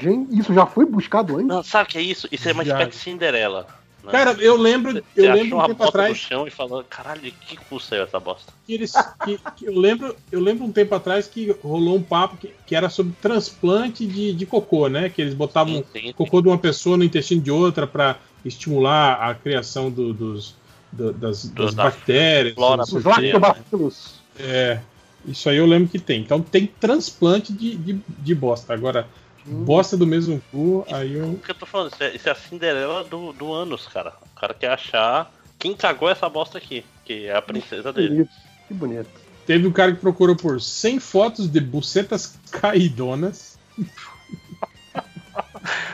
Gente, 0.00 0.38
isso 0.38 0.52
já 0.54 0.66
foi 0.66 0.84
buscado 0.86 1.36
antes? 1.36 1.46
Não, 1.48 1.62
sabe 1.62 1.88
o 1.88 1.92
que 1.92 1.98
é 1.98 2.02
isso? 2.02 2.28
Isso 2.30 2.48
é 2.48 2.52
uma 2.52 2.64
Já. 2.64 2.72
espécie 2.74 2.90
de 2.98 3.04
Cinderela. 3.04 3.66
né? 4.04 4.12
Cara, 4.12 4.32
eu 4.40 4.56
lembro, 4.56 4.92
Você 4.92 5.02
eu 5.16 5.24
achou 5.30 5.34
lembro 5.42 5.56
um 5.56 5.60
uma 5.60 5.66
tempo 5.68 5.82
atrás. 5.84 6.10
no 6.10 6.14
chão 6.16 6.46
e 6.46 6.50
falou, 6.50 6.84
caralho, 6.84 7.32
que 7.40 7.56
custa 7.56 7.96
essa 7.96 8.20
bosta? 8.20 8.52
que 8.66 8.74
eles 8.74 8.92
que, 9.24 9.38
que 9.56 9.64
eu 9.66 9.78
lembro 9.78 10.14
eu 10.30 10.40
lembro 10.40 10.64
um 10.64 10.72
tempo 10.72 10.94
atrás 10.94 11.26
que 11.26 11.50
rolou 11.62 11.96
um 11.96 12.02
papo 12.02 12.36
que, 12.36 12.52
que 12.66 12.74
era 12.76 12.88
sobre 12.88 13.12
transplante 13.22 14.04
de, 14.06 14.32
de 14.32 14.44
cocô 14.46 14.88
né 14.88 15.08
que 15.08 15.20
eles 15.22 15.34
botavam 15.34 15.84
cocô 16.16 16.40
de 16.42 16.48
uma 16.48 16.58
pessoa 16.58 16.96
no 16.96 17.04
intestino 17.04 17.40
de 17.40 17.50
outra 17.50 17.86
para 17.86 18.16
estimular 18.44 19.14
a 19.30 19.34
criação 19.34 19.90
do- 19.90 20.12
dos 20.12 20.54
do- 20.92 21.12
das, 21.12 21.48
das 21.50 21.74
da 21.74 21.84
bactérias 21.84 22.54
flora 22.54 22.76
não 22.78 22.86
sei 22.86 22.96
o 22.96 22.98
Os 22.98 23.04
quê. 23.16 23.32
lactobacilos. 23.32 24.14
é 24.38 24.80
isso 25.26 25.48
aí 25.48 25.56
eu 25.56 25.66
lembro 25.66 25.88
que 25.88 25.98
tem 25.98 26.20
então 26.20 26.40
tem 26.40 26.66
transplante 26.66 27.52
de, 27.52 27.76
de, 27.76 28.00
de 28.08 28.34
bosta 28.34 28.72
agora 28.74 29.06
bosta 29.46 29.96
do 29.96 30.06
mesmo 30.06 30.42
cu 30.50 30.84
aí 30.90 31.14
eu 31.14 31.30
O 31.32 31.38
que 31.38 31.50
eu 31.50 31.54
tô 31.54 31.66
falando? 31.66 31.92
Isso 31.92 32.02
é, 32.02 32.14
isso 32.16 32.28
é 32.28 32.32
a 32.32 32.34
Cinderela 32.34 33.04
do, 33.04 33.32
do 33.32 33.52
Anos, 33.52 33.86
cara. 33.86 34.12
O 34.34 34.40
cara 34.40 34.52
quer 34.54 34.70
achar 34.70 35.32
quem 35.58 35.74
cagou 35.74 36.08
essa 36.10 36.28
bosta 36.28 36.58
aqui, 36.58 36.84
que 37.04 37.26
é 37.26 37.36
a 37.36 37.42
princesa 37.42 37.92
Que 37.92 38.00
dele. 38.00 38.08
bonito. 38.14 38.30
Que 38.68 38.74
bonito. 38.74 39.10
teve 39.46 39.66
um 39.66 39.72
cara 39.72 39.92
que 39.94 40.00
procurou 40.00 40.36
por 40.36 40.60
100 40.60 40.98
fotos 41.00 41.48
de 41.48 41.60
bucetas 41.60 42.38
caidonas 42.50 43.56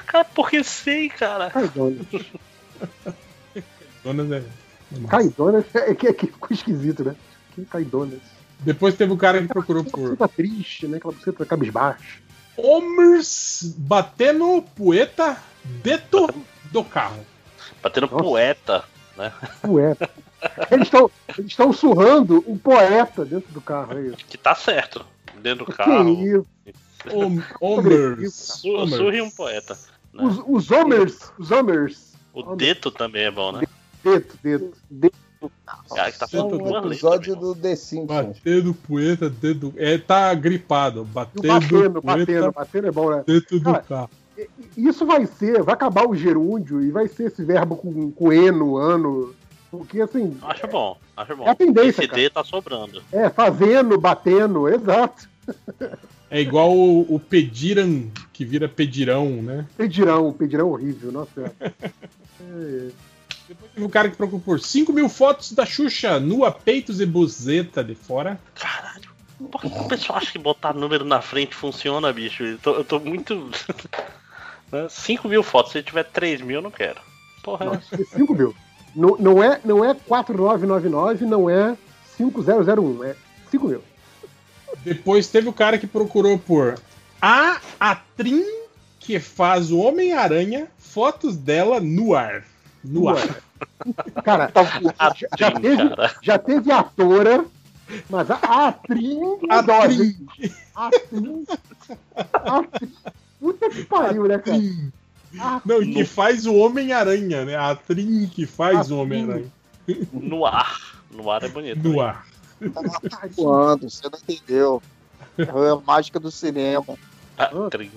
Cara, 0.06 0.24
porque 0.24 0.62
sei, 0.62 1.08
cara. 1.08 1.51
Caidonas. 1.51 2.06
Donas 4.04 4.31
é 4.31 4.42
Caidonas 5.08 5.65
é 5.74 5.94
que, 5.94 6.06
é 6.08 6.12
que 6.12 6.26
ficou 6.26 6.49
esquisito, 6.51 7.04
né? 7.04 7.17
Que 7.54 7.65
caidonas. 7.65 8.20
Depois 8.60 8.94
teve 8.94 9.12
o 9.12 9.17
cara 9.17 9.40
que 9.40 9.49
procurou 9.49 9.83
por 9.85 10.10
Buceta 10.10 10.28
triste, 10.28 10.86
né? 10.86 10.99
Aquela 10.99 11.15
buceta 11.15 11.44
cabisbaixo. 11.47 12.22
Homers 12.56 13.74
batendo 13.78 14.62
poeta 14.76 15.36
dentro 15.83 16.28
do 16.70 16.85
carro. 16.85 17.24
Batendo 17.83 18.08
poeta, 18.08 18.85
né? 19.17 19.33
Poeta. 19.60 20.10
Eles 20.72 20.88
estão 20.88 21.08
eles 21.38 21.52
estão 21.52 21.72
surrando 21.72 22.42
um 22.49 22.58
poeta 22.58 23.24
dentro 23.24 23.52
do 23.52 23.60
carro 23.60 23.97
aí. 23.97 24.10
Que 24.28 24.36
tá 24.36 24.56
certo. 24.56 25.06
Dentro 25.40 25.65
do 25.65 25.70
Que 25.70 25.76
carro. 25.78 26.08
isso? 26.10 26.47
Hom- 27.12 27.40
Homers. 27.60 28.35
Su- 28.35 28.86
Surre 28.88 29.20
um 29.22 29.31
poeta. 29.31 29.78
né? 30.12 30.24
Os, 30.24 30.42
os 30.44 30.70
homers, 30.72 31.33
os 31.38 31.51
homers. 31.52 32.12
O 32.35 32.56
Deto 32.56 32.90
também 32.90 33.24
é 33.26 33.31
bom, 33.31 33.52
né? 33.52 33.62
Dedo, 34.02 34.26
dedo, 34.42 34.72
dedo. 35.49 35.94
Cara, 35.94 36.12
que 36.12 36.19
tá 36.19 36.26
é 36.26 36.28
falando 36.28 36.55
um 36.60 36.65
letra. 36.65 36.87
episódio 36.87 37.37
do 37.37 37.55
The 37.55 37.76
Simpsons. 37.76 38.08
Batendo 38.08 38.75
poeta 38.75 39.31
dentro 39.31 39.71
do. 39.71 39.75
É, 39.76 39.99
tá 39.99 40.33
gripado. 40.35 41.05
Batendo, 41.05 41.47
Batendo, 41.49 42.03
poeta 42.03 42.19
batendo, 42.19 42.53
batendo 42.53 42.87
é 42.87 42.91
bom, 42.91 43.10
né? 43.10 43.25
dentro 43.26 43.58
do 43.58 43.73
Cara, 43.73 43.83
carro. 43.83 44.10
Isso 44.76 45.05
vai 45.05 45.26
ser, 45.26 45.62
vai 45.62 45.75
acabar 45.75 46.08
o 46.08 46.15
gerúndio 46.17 46.81
e 46.83 46.91
vai 46.91 47.07
ser 47.07 47.25
esse 47.25 47.44
verbo 47.44 47.76
com, 47.76 48.10
com 48.10 48.33
eno, 48.33 48.76
ano. 48.76 49.35
Porque 49.71 50.01
assim, 50.01 50.37
Acho 50.42 50.67
bom, 50.67 50.99
acho 51.17 51.37
bom. 51.37 51.47
É 51.47 51.51
a 51.51 51.55
tendência, 51.55 52.01
Esse 52.03 52.08
cara. 52.08 52.23
D 52.23 52.31
tá 52.31 52.44
sobrando. 52.44 53.03
é 53.12 53.31
fazendo, 53.31 53.99
batendo, 53.99 54.69
exato. 54.73 55.28
É 56.31 56.41
igual 56.41 56.73
o, 56.73 57.15
o 57.15 57.21
pediram, 57.21 58.10
que 58.33 58.44
vira 58.44 58.69
pedirão, 58.69 59.31
né? 59.42 59.67
Pedirão, 59.76 60.33
pedirão 60.33 60.71
horrível, 60.71 61.12
nossa. 61.12 61.53
É. 62.44 62.89
Depois 63.52 63.70
teve 63.72 63.86
um 63.86 63.90
cara 63.90 64.10
que 64.10 64.17
procurou 64.17 64.40
por 64.40 64.60
5 64.60 64.92
mil 64.92 65.08
fotos 65.08 65.52
da 65.52 65.67
Xuxa 65.67 66.18
nua, 66.18 66.51
peitos 66.51 67.01
e 67.01 67.06
buzeta 67.06 67.85
de 67.85 67.94
fora. 67.94 68.40
Por 69.51 69.60
que 69.60 69.67
o 69.67 69.88
pessoal 69.88 70.18
acha 70.18 70.33
que 70.33 70.38
botar 70.38 70.72
número 70.72 71.04
na 71.04 71.20
frente 71.20 71.54
funciona, 71.54 72.12
bicho? 72.12 72.42
Eu 72.44 72.58
tô, 72.58 72.74
eu 72.74 72.85
tô 72.85 73.01
muito. 73.01 73.51
Né? 74.72 74.86
5 74.88 75.28
mil 75.28 75.42
fotos, 75.42 75.72
se 75.72 75.83
tiver 75.83 76.02
3 76.02 76.40
mil, 76.40 76.56
eu 76.56 76.62
não 76.62 76.70
quero. 76.70 76.99
Porra, 77.42 77.67
é 77.67 77.97
essa? 77.97 78.17
5 78.17 78.35
mil. 78.35 78.56
Não, 78.97 79.18
não, 79.18 79.42
é, 79.42 79.60
não 79.62 79.85
é 79.85 79.92
4999, 79.92 81.26
não 81.26 81.51
é 81.51 81.76
5001, 82.17 83.04
é 83.04 83.15
5 83.51 83.68
mil. 83.68 83.85
Depois 84.83 85.28
teve 85.28 85.47
o 85.47 85.52
cara 85.52 85.76
que 85.76 85.86
procurou 85.86 86.38
por 86.38 86.81
a 87.20 87.60
atriz 87.78 88.47
que 88.99 89.20
faz 89.20 89.70
o 89.70 89.78
Homem-Aranha, 89.78 90.68
fotos 90.78 91.36
dela 91.36 91.78
no 91.78 92.15
ar. 92.15 92.42
No 92.84 93.08
ar. 93.08 93.42
Cara, 94.24 94.52
já, 94.54 95.15
já 95.38 95.50
Trim, 95.50 95.62
teve, 95.62 95.88
cara. 95.90 96.15
já 96.22 96.38
teve 96.38 96.72
atora, 96.72 97.44
mas 98.08 98.31
a, 98.31 98.34
a 98.36 98.68
atriz. 98.68 99.18
A 99.48 99.58
atriz. 99.58 101.47
atriz. 102.34 102.90
Puta 103.40 103.70
que 103.70 103.84
pariu, 103.84 104.26
né, 104.26 104.38
cara? 104.38 104.58
Não, 105.65 105.81
que 105.81 106.04
faz 106.04 106.47
o 106.47 106.54
Homem-Aranha, 106.54 107.44
né? 107.44 107.56
A 107.56 107.74
Trin 107.74 108.26
que 108.26 108.47
faz 108.47 108.90
o 108.90 108.98
Homem-Aranha. 108.98 109.50
No 110.12 110.47
ar. 110.47 111.00
No 111.10 111.31
ar 111.31 111.42
é 111.42 111.48
bonito. 111.48 111.88
No 111.88 112.00
ar. 112.00 112.26
Quando? 113.34 113.90
Você 113.90 114.08
não 114.08 114.18
entendeu. 114.18 114.82
É 115.38 115.42
a 115.44 115.76
mágica 115.84 116.20
do 116.20 116.31
cinema. 116.31 116.97
Trim. 117.70 117.90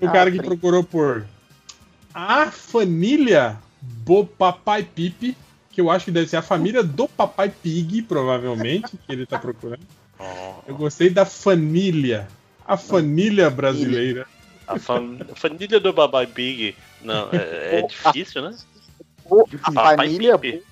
O 0.00 0.06
cara 0.12 0.30
que 0.30 0.42
procurou 0.42 0.84
por 0.84 1.26
a 2.14 2.50
família 2.50 3.58
do 3.80 4.24
Papai 4.24 4.82
Pipe, 4.82 5.36
que 5.70 5.80
eu 5.80 5.90
acho 5.90 6.06
que 6.06 6.10
deve 6.10 6.28
ser 6.28 6.36
a 6.36 6.42
família 6.42 6.82
do 6.82 7.08
Papai 7.08 7.48
Pig, 7.50 8.02
provavelmente, 8.02 8.90
que 9.06 9.12
ele 9.12 9.26
tá 9.26 9.38
procurando. 9.38 9.80
Eu 10.66 10.76
gostei 10.76 11.08
da 11.08 11.24
família. 11.24 12.28
A 12.66 12.76
família 12.76 13.48
brasileira. 13.48 14.26
A 14.66 14.78
fam- 14.78 15.18
família 15.34 15.80
do 15.80 15.92
Babai 15.92 16.26
Big. 16.26 16.76
Não, 17.02 17.28
é, 17.32 17.78
é 17.80 17.82
difícil, 17.86 18.42
né? 18.42 18.54
A 19.62 19.72
Papai 19.72 19.96
família 19.96 20.38
Pipe. 20.38 20.62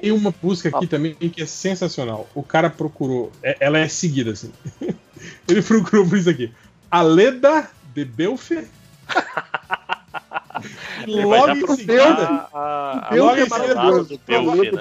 Tem 0.00 0.12
uma 0.12 0.32
busca 0.40 0.68
aqui 0.68 0.86
também 0.86 1.14
que 1.14 1.42
é 1.42 1.46
sensacional. 1.46 2.28
O 2.34 2.42
cara 2.42 2.70
procurou. 2.70 3.32
é- 3.42 3.56
ela 3.58 3.78
é 3.78 3.88
seguida, 3.88 4.30
assim. 4.30 4.52
Ele 5.48 5.60
procurou 5.60 6.08
por 6.08 6.16
isso 6.16 6.30
aqui. 6.30 6.52
A 6.88 7.02
Leda 7.02 7.68
de 7.92 8.04
Belfer. 8.04 8.68
Logo 11.06 11.50
em 11.50 11.76
seguida. 11.76 12.48
a- 12.52 13.08
a 13.10 13.14
Logo 13.14 13.36
em 13.36 13.48
seguida. 13.48 14.04
do 14.08 14.18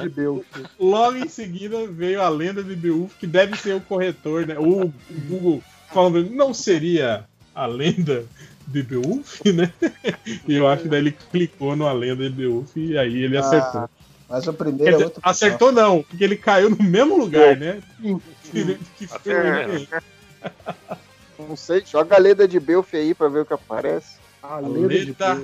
Belf, 0.09 0.45
né? 0.56 0.63
Logo 0.79 1.17
em 1.17 1.27
seguida 1.29 1.85
veio 1.88 2.22
a 2.22 2.29
lenda 2.29 2.63
de 2.63 2.75
Beowulf, 2.75 3.13
que 3.19 3.27
deve 3.27 3.56
ser 3.58 3.75
o 3.75 3.81
corretor, 3.81 4.47
né? 4.47 4.58
O 4.58 4.91
Google 5.27 5.61
falando, 5.93 6.29
não 6.31 6.53
seria 6.53 7.25
a 7.53 7.65
lenda 7.65 8.25
de 8.67 8.81
Beowulf, 8.83 9.41
né? 9.45 9.72
E 10.47 10.56
eu 10.56 10.67
acho 10.67 10.83
que 10.83 10.90
daí 10.90 10.99
ele 10.99 11.11
clicou 11.31 11.75
no 11.75 11.88
A 11.88 11.93
Lenda 11.93 12.24
de 12.24 12.29
Beowulf 12.35 12.75
e 12.75 12.97
aí 12.97 13.24
ele 13.24 13.38
acertou. 13.38 13.81
Ah, 13.81 13.90
mas 14.29 14.47
o 14.47 14.53
primeiro 14.53 14.88
é 14.88 14.91
dizer, 14.93 15.03
outro. 15.06 15.19
acertou 15.24 15.72
não, 15.72 16.01
porque 16.03 16.24
ele 16.24 16.35
caiu 16.35 16.69
no 16.69 16.81
mesmo 16.83 17.17
lugar, 17.17 17.56
né? 17.58 17.81
Que 18.51 19.08
foi 19.08 19.33
É. 19.33 20.01
Não 21.38 21.56
sei, 21.56 21.84
joga 21.85 22.16
a 22.16 22.19
lenda 22.19 22.48
de 22.48 22.60
Belf 22.60 22.94
aí 22.94 23.14
pra 23.14 23.28
ver 23.28 23.42
o 23.42 23.46
que 23.46 23.53
aparece. 23.53 24.18
A 24.42 24.56
A 24.56 24.60
Leda 24.60 25.42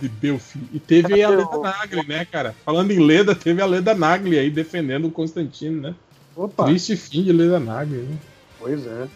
de 0.00 0.08
Beowulf. 0.08 0.56
E 0.72 0.78
teve 0.80 1.22
a 1.22 1.28
Leda 1.30 1.58
Nagli, 1.58 2.08
né, 2.08 2.24
cara? 2.24 2.54
Falando 2.64 2.90
em 2.90 3.04
Leda, 3.04 3.34
teve 3.34 3.60
a 3.60 3.66
Leda 3.66 3.94
Nagli 3.94 4.38
aí 4.38 4.50
defendendo 4.50 5.06
o 5.06 5.10
Constantino, 5.10 5.80
né? 5.80 5.94
Opa. 6.34 6.64
Triste 6.64 6.96
fim 6.96 7.22
de 7.22 7.32
Leda 7.32 7.60
Nagli, 7.60 7.98
né? 7.98 8.16
Pois 8.58 8.86
é. 8.86 9.06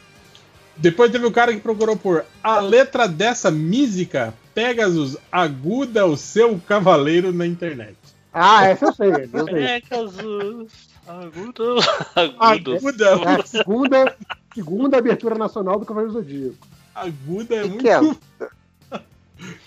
Depois 0.77 1.11
teve 1.11 1.25
o 1.25 1.33
cara 1.33 1.53
que 1.53 1.61
procurou 1.61 1.97
por 1.97 2.25
a 2.43 2.59
letra 2.61 3.07
dessa 3.07 3.51
música, 3.51 4.35
Pegasus 4.53 5.17
aguda 5.31 6.05
o 6.05 6.17
seu 6.17 6.61
cavaleiro 6.67 7.33
na 7.33 7.47
internet. 7.47 7.97
Ah, 8.33 8.67
essa 8.67 8.87
eu 8.87 8.93
sei. 8.93 9.11
Eu 9.33 9.45
sei. 9.45 9.55
Pegasus. 9.55 10.73
Agudo. 11.07 11.77
Aguda. 12.39 13.99
É 14.01 14.09
a 14.09 14.44
segunda, 14.55 14.99
abertura 14.99 15.35
nacional 15.37 15.79
do 15.79 15.87
Cavaleiro 15.87 16.13
Zodíaco. 16.15 16.67
Aguda 16.95 17.57
é 17.57 17.63
Que 17.63 17.69
muito. 17.69 17.81
que 17.83 17.89
é? 17.89 17.99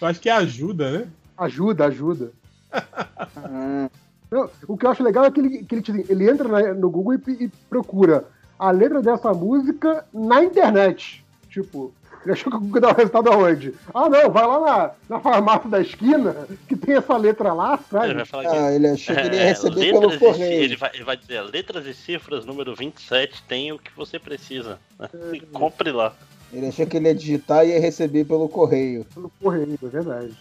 Eu 0.02 0.08
acho 0.08 0.20
que 0.20 0.30
é 0.30 0.34
ajuda, 0.34 0.92
né? 0.92 1.08
Ajuda, 1.38 1.86
ajuda. 1.86 2.32
Não, 4.30 4.50
o 4.68 4.78
que 4.78 4.86
eu 4.86 4.90
acho 4.90 5.04
legal 5.04 5.24
é 5.26 5.32
que 5.32 5.40
ele, 5.40 5.64
que 5.64 5.76
ele, 5.76 5.82
te- 5.82 6.06
ele 6.10 6.30
entra 6.30 6.48
na- 6.50 6.74
no 6.74 6.90
Google 6.90 7.14
e, 7.16 7.46
e 7.46 7.48
procura 7.70 8.26
a 8.60 8.72
letra 8.72 9.02
dessa 9.02 9.32
música 9.34 10.06
na 10.14 10.44
internet. 10.44 11.24
Tipo, 11.50 11.94
ele 12.24 12.34
achou 12.34 12.52
que 12.52 12.58
o 12.58 12.60
Google 12.60 12.82
dá 12.82 12.90
o 12.90 12.96
resultado 12.96 13.32
aonde? 13.32 13.74
Ah, 13.94 14.10
não, 14.10 14.30
vai 14.32 14.46
lá 14.46 14.60
na, 14.60 14.92
na 15.16 15.20
farmácia 15.22 15.70
da 15.70 15.80
esquina, 15.82 16.36
que 16.68 16.76
tem 16.76 16.96
essa 16.96 17.16
letra 17.18 17.54
lá, 17.54 17.80
sabe? 17.90 18.08
Ele 18.08 18.14
vai 18.16 18.26
falar 18.26 18.50
que 18.50 18.58
Ah, 18.58 18.72
ele 18.74 18.88
achou 18.88 19.16
que 19.16 19.22
ele 19.22 19.36
ia 19.36 19.42
é, 19.42 19.48
receber 19.50 19.92
letras 19.92 20.00
pelo 20.16 20.20
correio. 20.20 20.64
Ele 20.64 20.76
vai, 20.76 20.92
ele 20.94 21.04
vai 21.04 21.18
dizer, 21.18 21.42
letras 21.42 21.86
e 21.86 21.94
cifras 21.94 22.46
número 22.46 22.76
27 22.76 23.44
tem 23.44 23.72
o 23.72 23.80
que 23.80 23.92
você 23.96 24.20
precisa. 24.20 24.80
né? 25.00 25.10
E 25.34 25.40
Compre 25.42 25.92
lá. 25.92 26.14
Ele 26.52 26.68
achou 26.68 26.86
que 26.88 26.98
ele 26.98 27.08
ia 27.08 27.16
digitar 27.16 27.66
e 27.66 27.70
ia 27.70 27.80
receber 27.80 28.26
pelo 28.26 28.48
correio. 28.48 29.06
Pelo 29.14 29.30
correio, 29.42 29.78
é 29.82 29.88
verdade. 29.88 30.38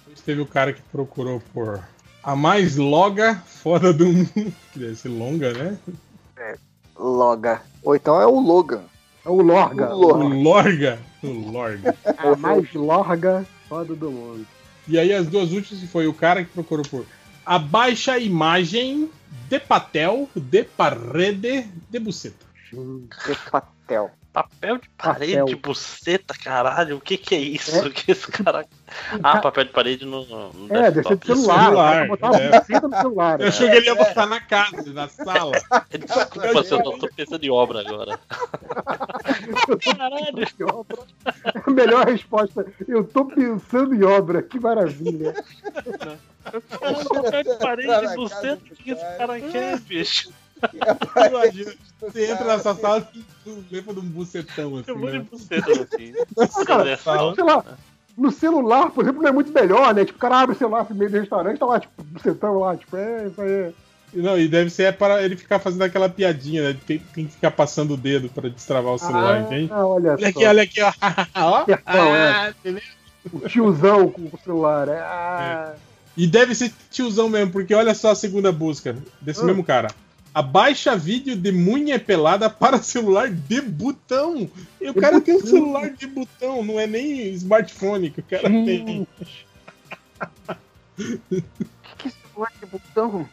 Depois 0.00 0.20
teve 0.20 0.40
o 0.40 0.46
cara 0.46 0.72
que 0.72 0.82
procurou 0.90 1.42
por 1.52 1.80
a 2.22 2.36
mais 2.36 2.76
loga 2.76 3.34
foda 3.46 3.92
do 3.92 4.06
mundo. 4.06 4.30
Que 4.72 4.78
deve 4.78 4.94
ser 4.96 5.08
longa, 5.08 5.52
né? 5.52 5.76
Loga. 6.96 7.62
Ou 7.82 7.94
então 7.96 8.20
é 8.20 8.26
o 8.26 8.40
Logan. 8.40 8.82
É 9.24 9.28
o 9.28 9.40
Lorga. 9.42 9.94
O 9.94 10.00
Lorga. 10.00 10.24
O 10.24 10.42
Lorga. 10.42 10.98
A 12.18 12.36
mais 12.36 12.72
larga 12.74 13.46
foda 13.68 13.94
do 13.94 14.10
mundo. 14.10 14.46
E 14.88 14.98
aí 14.98 15.12
as 15.12 15.26
duas 15.26 15.52
últimas 15.52 15.82
foi 15.84 16.06
o 16.06 16.14
cara 16.14 16.44
que 16.44 16.50
procurou 16.50 16.84
por 16.84 17.06
a 17.44 17.58
baixa 17.58 18.18
imagem 18.18 19.10
de 19.48 19.58
Patel 19.58 20.28
de 20.34 20.64
parede 20.64 21.66
de 21.90 21.98
buceta. 21.98 22.46
De 22.72 23.50
Patel. 23.50 24.10
Papel 24.32 24.78
de 24.78 24.88
parede, 24.90 25.36
Papel. 25.36 25.58
buceta, 25.58 26.34
caralho. 26.42 26.96
O 26.96 27.00
que 27.00 27.18
que 27.18 27.34
é 27.34 27.38
isso? 27.38 27.86
É. 27.86 27.90
Que 27.90 28.12
esse 28.12 28.26
cara... 28.28 28.64
Ah, 29.22 29.40
papel 29.40 29.64
de 29.64 29.70
parede 29.70 30.04
no, 30.04 30.24
no 30.26 30.74
É, 30.74 30.90
deve 30.90 31.08
ser 31.08 31.16
de 31.16 31.26
desktop. 31.26 31.26
celular. 31.26 31.64
Celular, 31.64 32.08
botar 32.08 32.30
uma 32.30 32.38
é. 32.40 32.60
buceta 32.60 32.88
no 32.88 32.96
celular. 32.96 33.40
Eu 33.40 33.48
achou 33.48 33.70
que 33.70 33.76
ele 33.76 33.86
ia 33.86 33.94
botar 33.94 34.26
na 34.26 34.40
casa, 34.40 34.92
na 34.92 35.08
sala. 35.08 35.52
Desculpa, 35.88 36.62
se 36.62 36.72
eu 36.72 36.78
não 36.78 36.98
tô 36.98 37.08
pensando 37.08 37.42
em 37.42 37.50
obra 37.50 37.80
agora. 37.80 38.20
Caralho. 39.96 40.42
É 40.42 41.62
a 41.66 41.70
melhor 41.70 42.06
resposta. 42.06 42.66
Eu 42.86 43.04
tô 43.04 43.24
pensando 43.26 43.94
em 43.94 44.02
obra. 44.02 44.42
Que 44.42 44.60
maravilha. 44.60 45.34
papel 46.44 47.42
de 47.44 47.54
parede, 47.58 48.14
buceta, 48.14 48.62
o 48.70 48.76
que 48.76 48.90
esse 48.90 49.16
cara 49.16 49.40
quer, 49.40 49.80
bicho? 49.80 50.30
Imagina, 51.30 51.72
você 52.00 52.30
entra 52.30 52.44
nessa 52.46 52.74
sala 52.74 53.08
e 53.14 53.24
tu 53.44 53.64
lembra 53.70 53.94
de 53.94 54.00
um 54.00 54.04
bucetão 54.04 54.76
assim. 54.78 54.90
Eu 54.90 54.98
vou 54.98 55.10
de 55.10 55.18
Né? 55.18 55.26
buceta 55.30 55.72
assim. 55.72 56.12
Cara, 56.64 56.96
sei 57.34 57.44
lá, 57.44 57.64
no 58.16 58.30
celular, 58.30 58.90
por 58.90 59.04
exemplo, 59.04 59.22
não 59.22 59.28
é 59.28 59.32
muito 59.32 59.52
melhor, 59.52 59.94
né? 59.94 60.04
Tipo, 60.04 60.18
o 60.18 60.20
cara 60.20 60.40
abre 60.40 60.54
o 60.54 60.58
celular 60.58 60.86
no 60.88 60.94
meio 60.96 61.10
do 61.10 61.18
restaurante, 61.18 61.58
tá 61.58 61.66
lá, 61.66 61.80
tipo, 61.80 62.02
bucetão 62.04 62.58
lá, 62.58 62.76
tipo, 62.76 62.96
é 62.96 63.26
isso 63.28 63.40
aí. 63.40 63.72
Não, 64.14 64.38
e 64.38 64.46
deve 64.46 64.68
ser 64.68 64.92
para 64.98 65.22
ele 65.22 65.36
ficar 65.36 65.58
fazendo 65.58 65.82
aquela 65.82 66.06
piadinha, 66.08 66.62
né? 66.72 66.78
Tem, 66.86 66.98
tem 66.98 67.26
que 67.26 67.32
ficar 67.32 67.50
passando 67.50 67.94
o 67.94 67.96
dedo 67.96 68.28
pra 68.28 68.48
destravar 68.50 68.92
o 68.92 68.98
celular, 68.98 69.36
Ah, 69.36 69.40
entende? 69.40 69.72
olha 69.72 70.12
Olha 70.12 70.28
aqui, 70.28 70.42
só. 70.42 70.48
olha 70.48 70.62
aqui, 70.62 70.82
ó. 70.82 70.92
ó. 71.34 71.64
É. 71.66 71.82
Ah, 71.86 72.50
entendeu? 72.50 72.82
O 73.32 73.48
tiozão 73.48 74.10
com 74.10 74.20
o 74.22 74.38
celular. 74.44 74.88
É, 74.88 74.98
ah, 75.00 75.72
E 76.14 76.26
deve 76.26 76.54
ser 76.54 76.70
tiozão 76.90 77.30
mesmo, 77.30 77.52
porque 77.52 77.74
olha 77.74 77.94
só 77.94 78.10
a 78.10 78.14
segunda 78.14 78.52
busca 78.52 78.94
desse 79.22 79.40
Ah. 79.40 79.44
mesmo 79.44 79.64
cara. 79.64 79.88
Abaixa 80.34 80.96
vídeo 80.96 81.36
de 81.36 81.52
munha 81.52 81.98
pelada 82.00 82.48
para 82.48 82.82
celular 82.82 83.28
de 83.30 83.60
botão. 83.60 84.48
E 84.80 84.88
o 84.88 84.94
De 84.94 85.00
cara 85.00 85.20
tem 85.20 85.34
um 85.34 85.38
botão. 85.38 85.50
celular 85.52 85.90
de 85.90 86.06
botão, 86.06 86.64
não 86.64 86.80
é 86.80 86.86
nem 86.86 87.28
smartphone 87.34 88.10
que 88.10 88.20
o 88.20 88.24
cara 88.24 88.48
tem. 88.48 89.06
Que 92.58 92.66
botão. 92.66 93.28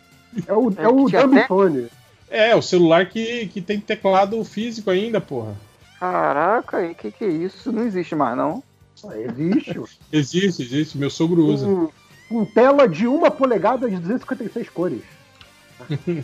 É 0.48 0.54
o, 0.54 0.70
É 0.78 0.84
é 0.84 0.88
o 0.88 1.10
dumbphone. 1.10 1.88
É, 2.30 2.56
o 2.56 2.62
celular 2.62 3.08
que, 3.08 3.48
que 3.48 3.62
tem 3.62 3.80
teclado 3.80 4.44
físico 4.44 4.90
ainda, 4.90 5.20
porra. 5.20 5.56
Caraca, 6.00 6.78
o 6.80 6.96
que 6.96 7.12
que 7.12 7.24
é 7.24 7.28
isso? 7.30 7.72
Não 7.72 7.84
existe 7.84 8.16
mais, 8.16 8.38
não. 8.38 8.64
Existe. 9.16 9.82
Existe, 10.12 10.62
existe. 10.62 10.98
Meu 10.98 11.10
sogro 11.10 11.46
usa. 11.46 11.66
Com, 11.66 11.90
com 12.30 12.46
tela 12.46 12.88
de 12.88 13.08
uma 13.08 13.32
polegada 13.32 13.90
de 13.90 13.98
256 13.98 14.70
cores. 14.70 15.02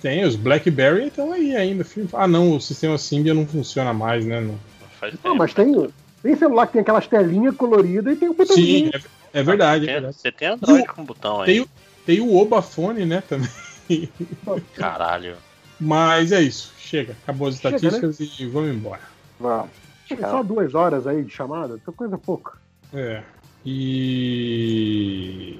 Tem, 0.00 0.24
os 0.24 0.36
BlackBerry 0.36 1.08
estão 1.08 1.32
aí 1.32 1.56
ainda. 1.56 1.84
Ah, 2.12 2.28
não, 2.28 2.54
o 2.56 2.60
sistema 2.60 2.96
Symbian 2.96 3.34
não 3.34 3.46
funciona 3.46 3.92
mais, 3.92 4.24
né? 4.24 4.40
Não. 4.40 4.56
Faz 5.00 5.14
Não, 5.24 5.34
mas 5.34 5.52
tem, 5.52 5.74
tem 6.22 6.36
celular 6.36 6.66
que 6.68 6.74
tem 6.74 6.82
aquelas 6.82 7.06
telinhas 7.06 7.56
coloridas 7.56 8.14
e 8.14 8.16
tem 8.16 8.28
um 8.28 8.32
Sim, 8.32 8.36
botãozinho. 8.38 8.90
é, 8.94 9.40
é 9.40 9.42
verdade. 9.42 9.84
é 9.84 9.86
Tem- 9.86 9.94
verdade. 9.94 10.16
Você 10.16 10.32
tem 10.32 10.48
Android 10.48 10.86
com 10.88 11.04
botão 11.04 11.44
Tem, 11.44 11.54
aí. 11.54 11.60
o- 11.60 11.68
tem 12.06 12.20
o 12.20 12.36
Obafone, 12.36 13.04
né, 13.04 13.20
também. 13.22 13.48
Caralho. 14.74 15.36
Mas 15.80 16.30
é 16.32 16.40
isso. 16.42 16.72
Chega. 16.78 17.16
Acabou 17.24 17.48
as 17.48 17.56
Chega, 17.56 17.76
estatísticas 17.76 18.20
e 18.40 18.46
vamos 18.46 18.70
embora. 18.74 19.02
Vamos. 19.38 19.70
Chega 20.06 20.28
só 20.30 20.42
duas 20.42 20.74
horas 20.74 21.06
aí 21.06 21.22
de 21.24 21.30
chamada, 21.30 21.78
coisa 21.96 22.16
pouca. 22.16 22.52
É. 22.94 23.22
E. 23.64 25.54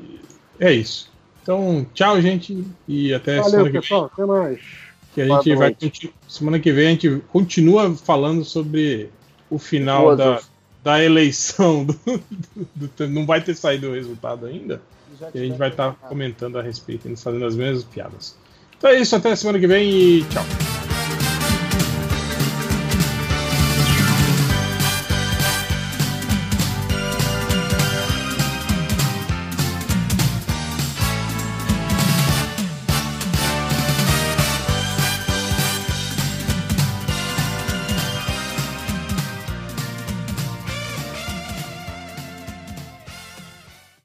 É 0.58 0.72
isso. 0.72 1.10
Então, 1.48 1.86
tchau, 1.94 2.20
gente. 2.20 2.62
E 2.86 3.14
até 3.14 3.36
Valeu, 3.36 3.50
semana 3.50 3.70
que 3.70 3.80
pessoal. 3.80 4.10
Até 4.12 4.26
mais. 4.26 4.56
vem. 4.58 4.58
Que 5.14 5.22
a 5.22 5.26
Boa 5.26 5.38
gente 5.42 5.54
vai 5.56 5.68
noite. 5.70 5.80
continu- 5.90 6.12
Semana 6.28 6.60
que 6.60 6.70
vem 6.72 6.86
a 6.86 6.90
gente 6.90 7.22
continua 7.32 7.94
falando 7.96 8.44
sobre 8.44 9.08
o 9.48 9.58
final 9.58 10.02
Boas 10.02 10.18
da, 10.18 10.40
da 10.84 11.02
eleição. 11.02 11.86
do- 11.86 11.98
do- 12.76 12.90
do- 12.98 13.08
não 13.08 13.24
vai 13.24 13.40
ter 13.40 13.54
saído 13.54 13.88
o 13.88 13.94
resultado 13.94 14.44
ainda. 14.44 14.82
E 15.34 15.38
a 15.38 15.42
gente 15.46 15.56
vai 15.56 15.70
estar 15.70 15.94
comentando 15.94 16.58
a 16.58 16.62
respeito 16.62 17.08
fazendo 17.16 17.46
as 17.46 17.56
mesmas 17.56 17.82
piadas. 17.82 18.36
Então 18.76 18.90
é 18.90 19.00
isso, 19.00 19.16
até 19.16 19.34
semana 19.34 19.58
que 19.58 19.66
vem 19.66 19.90
e 19.90 20.24
tchau. 20.24 20.44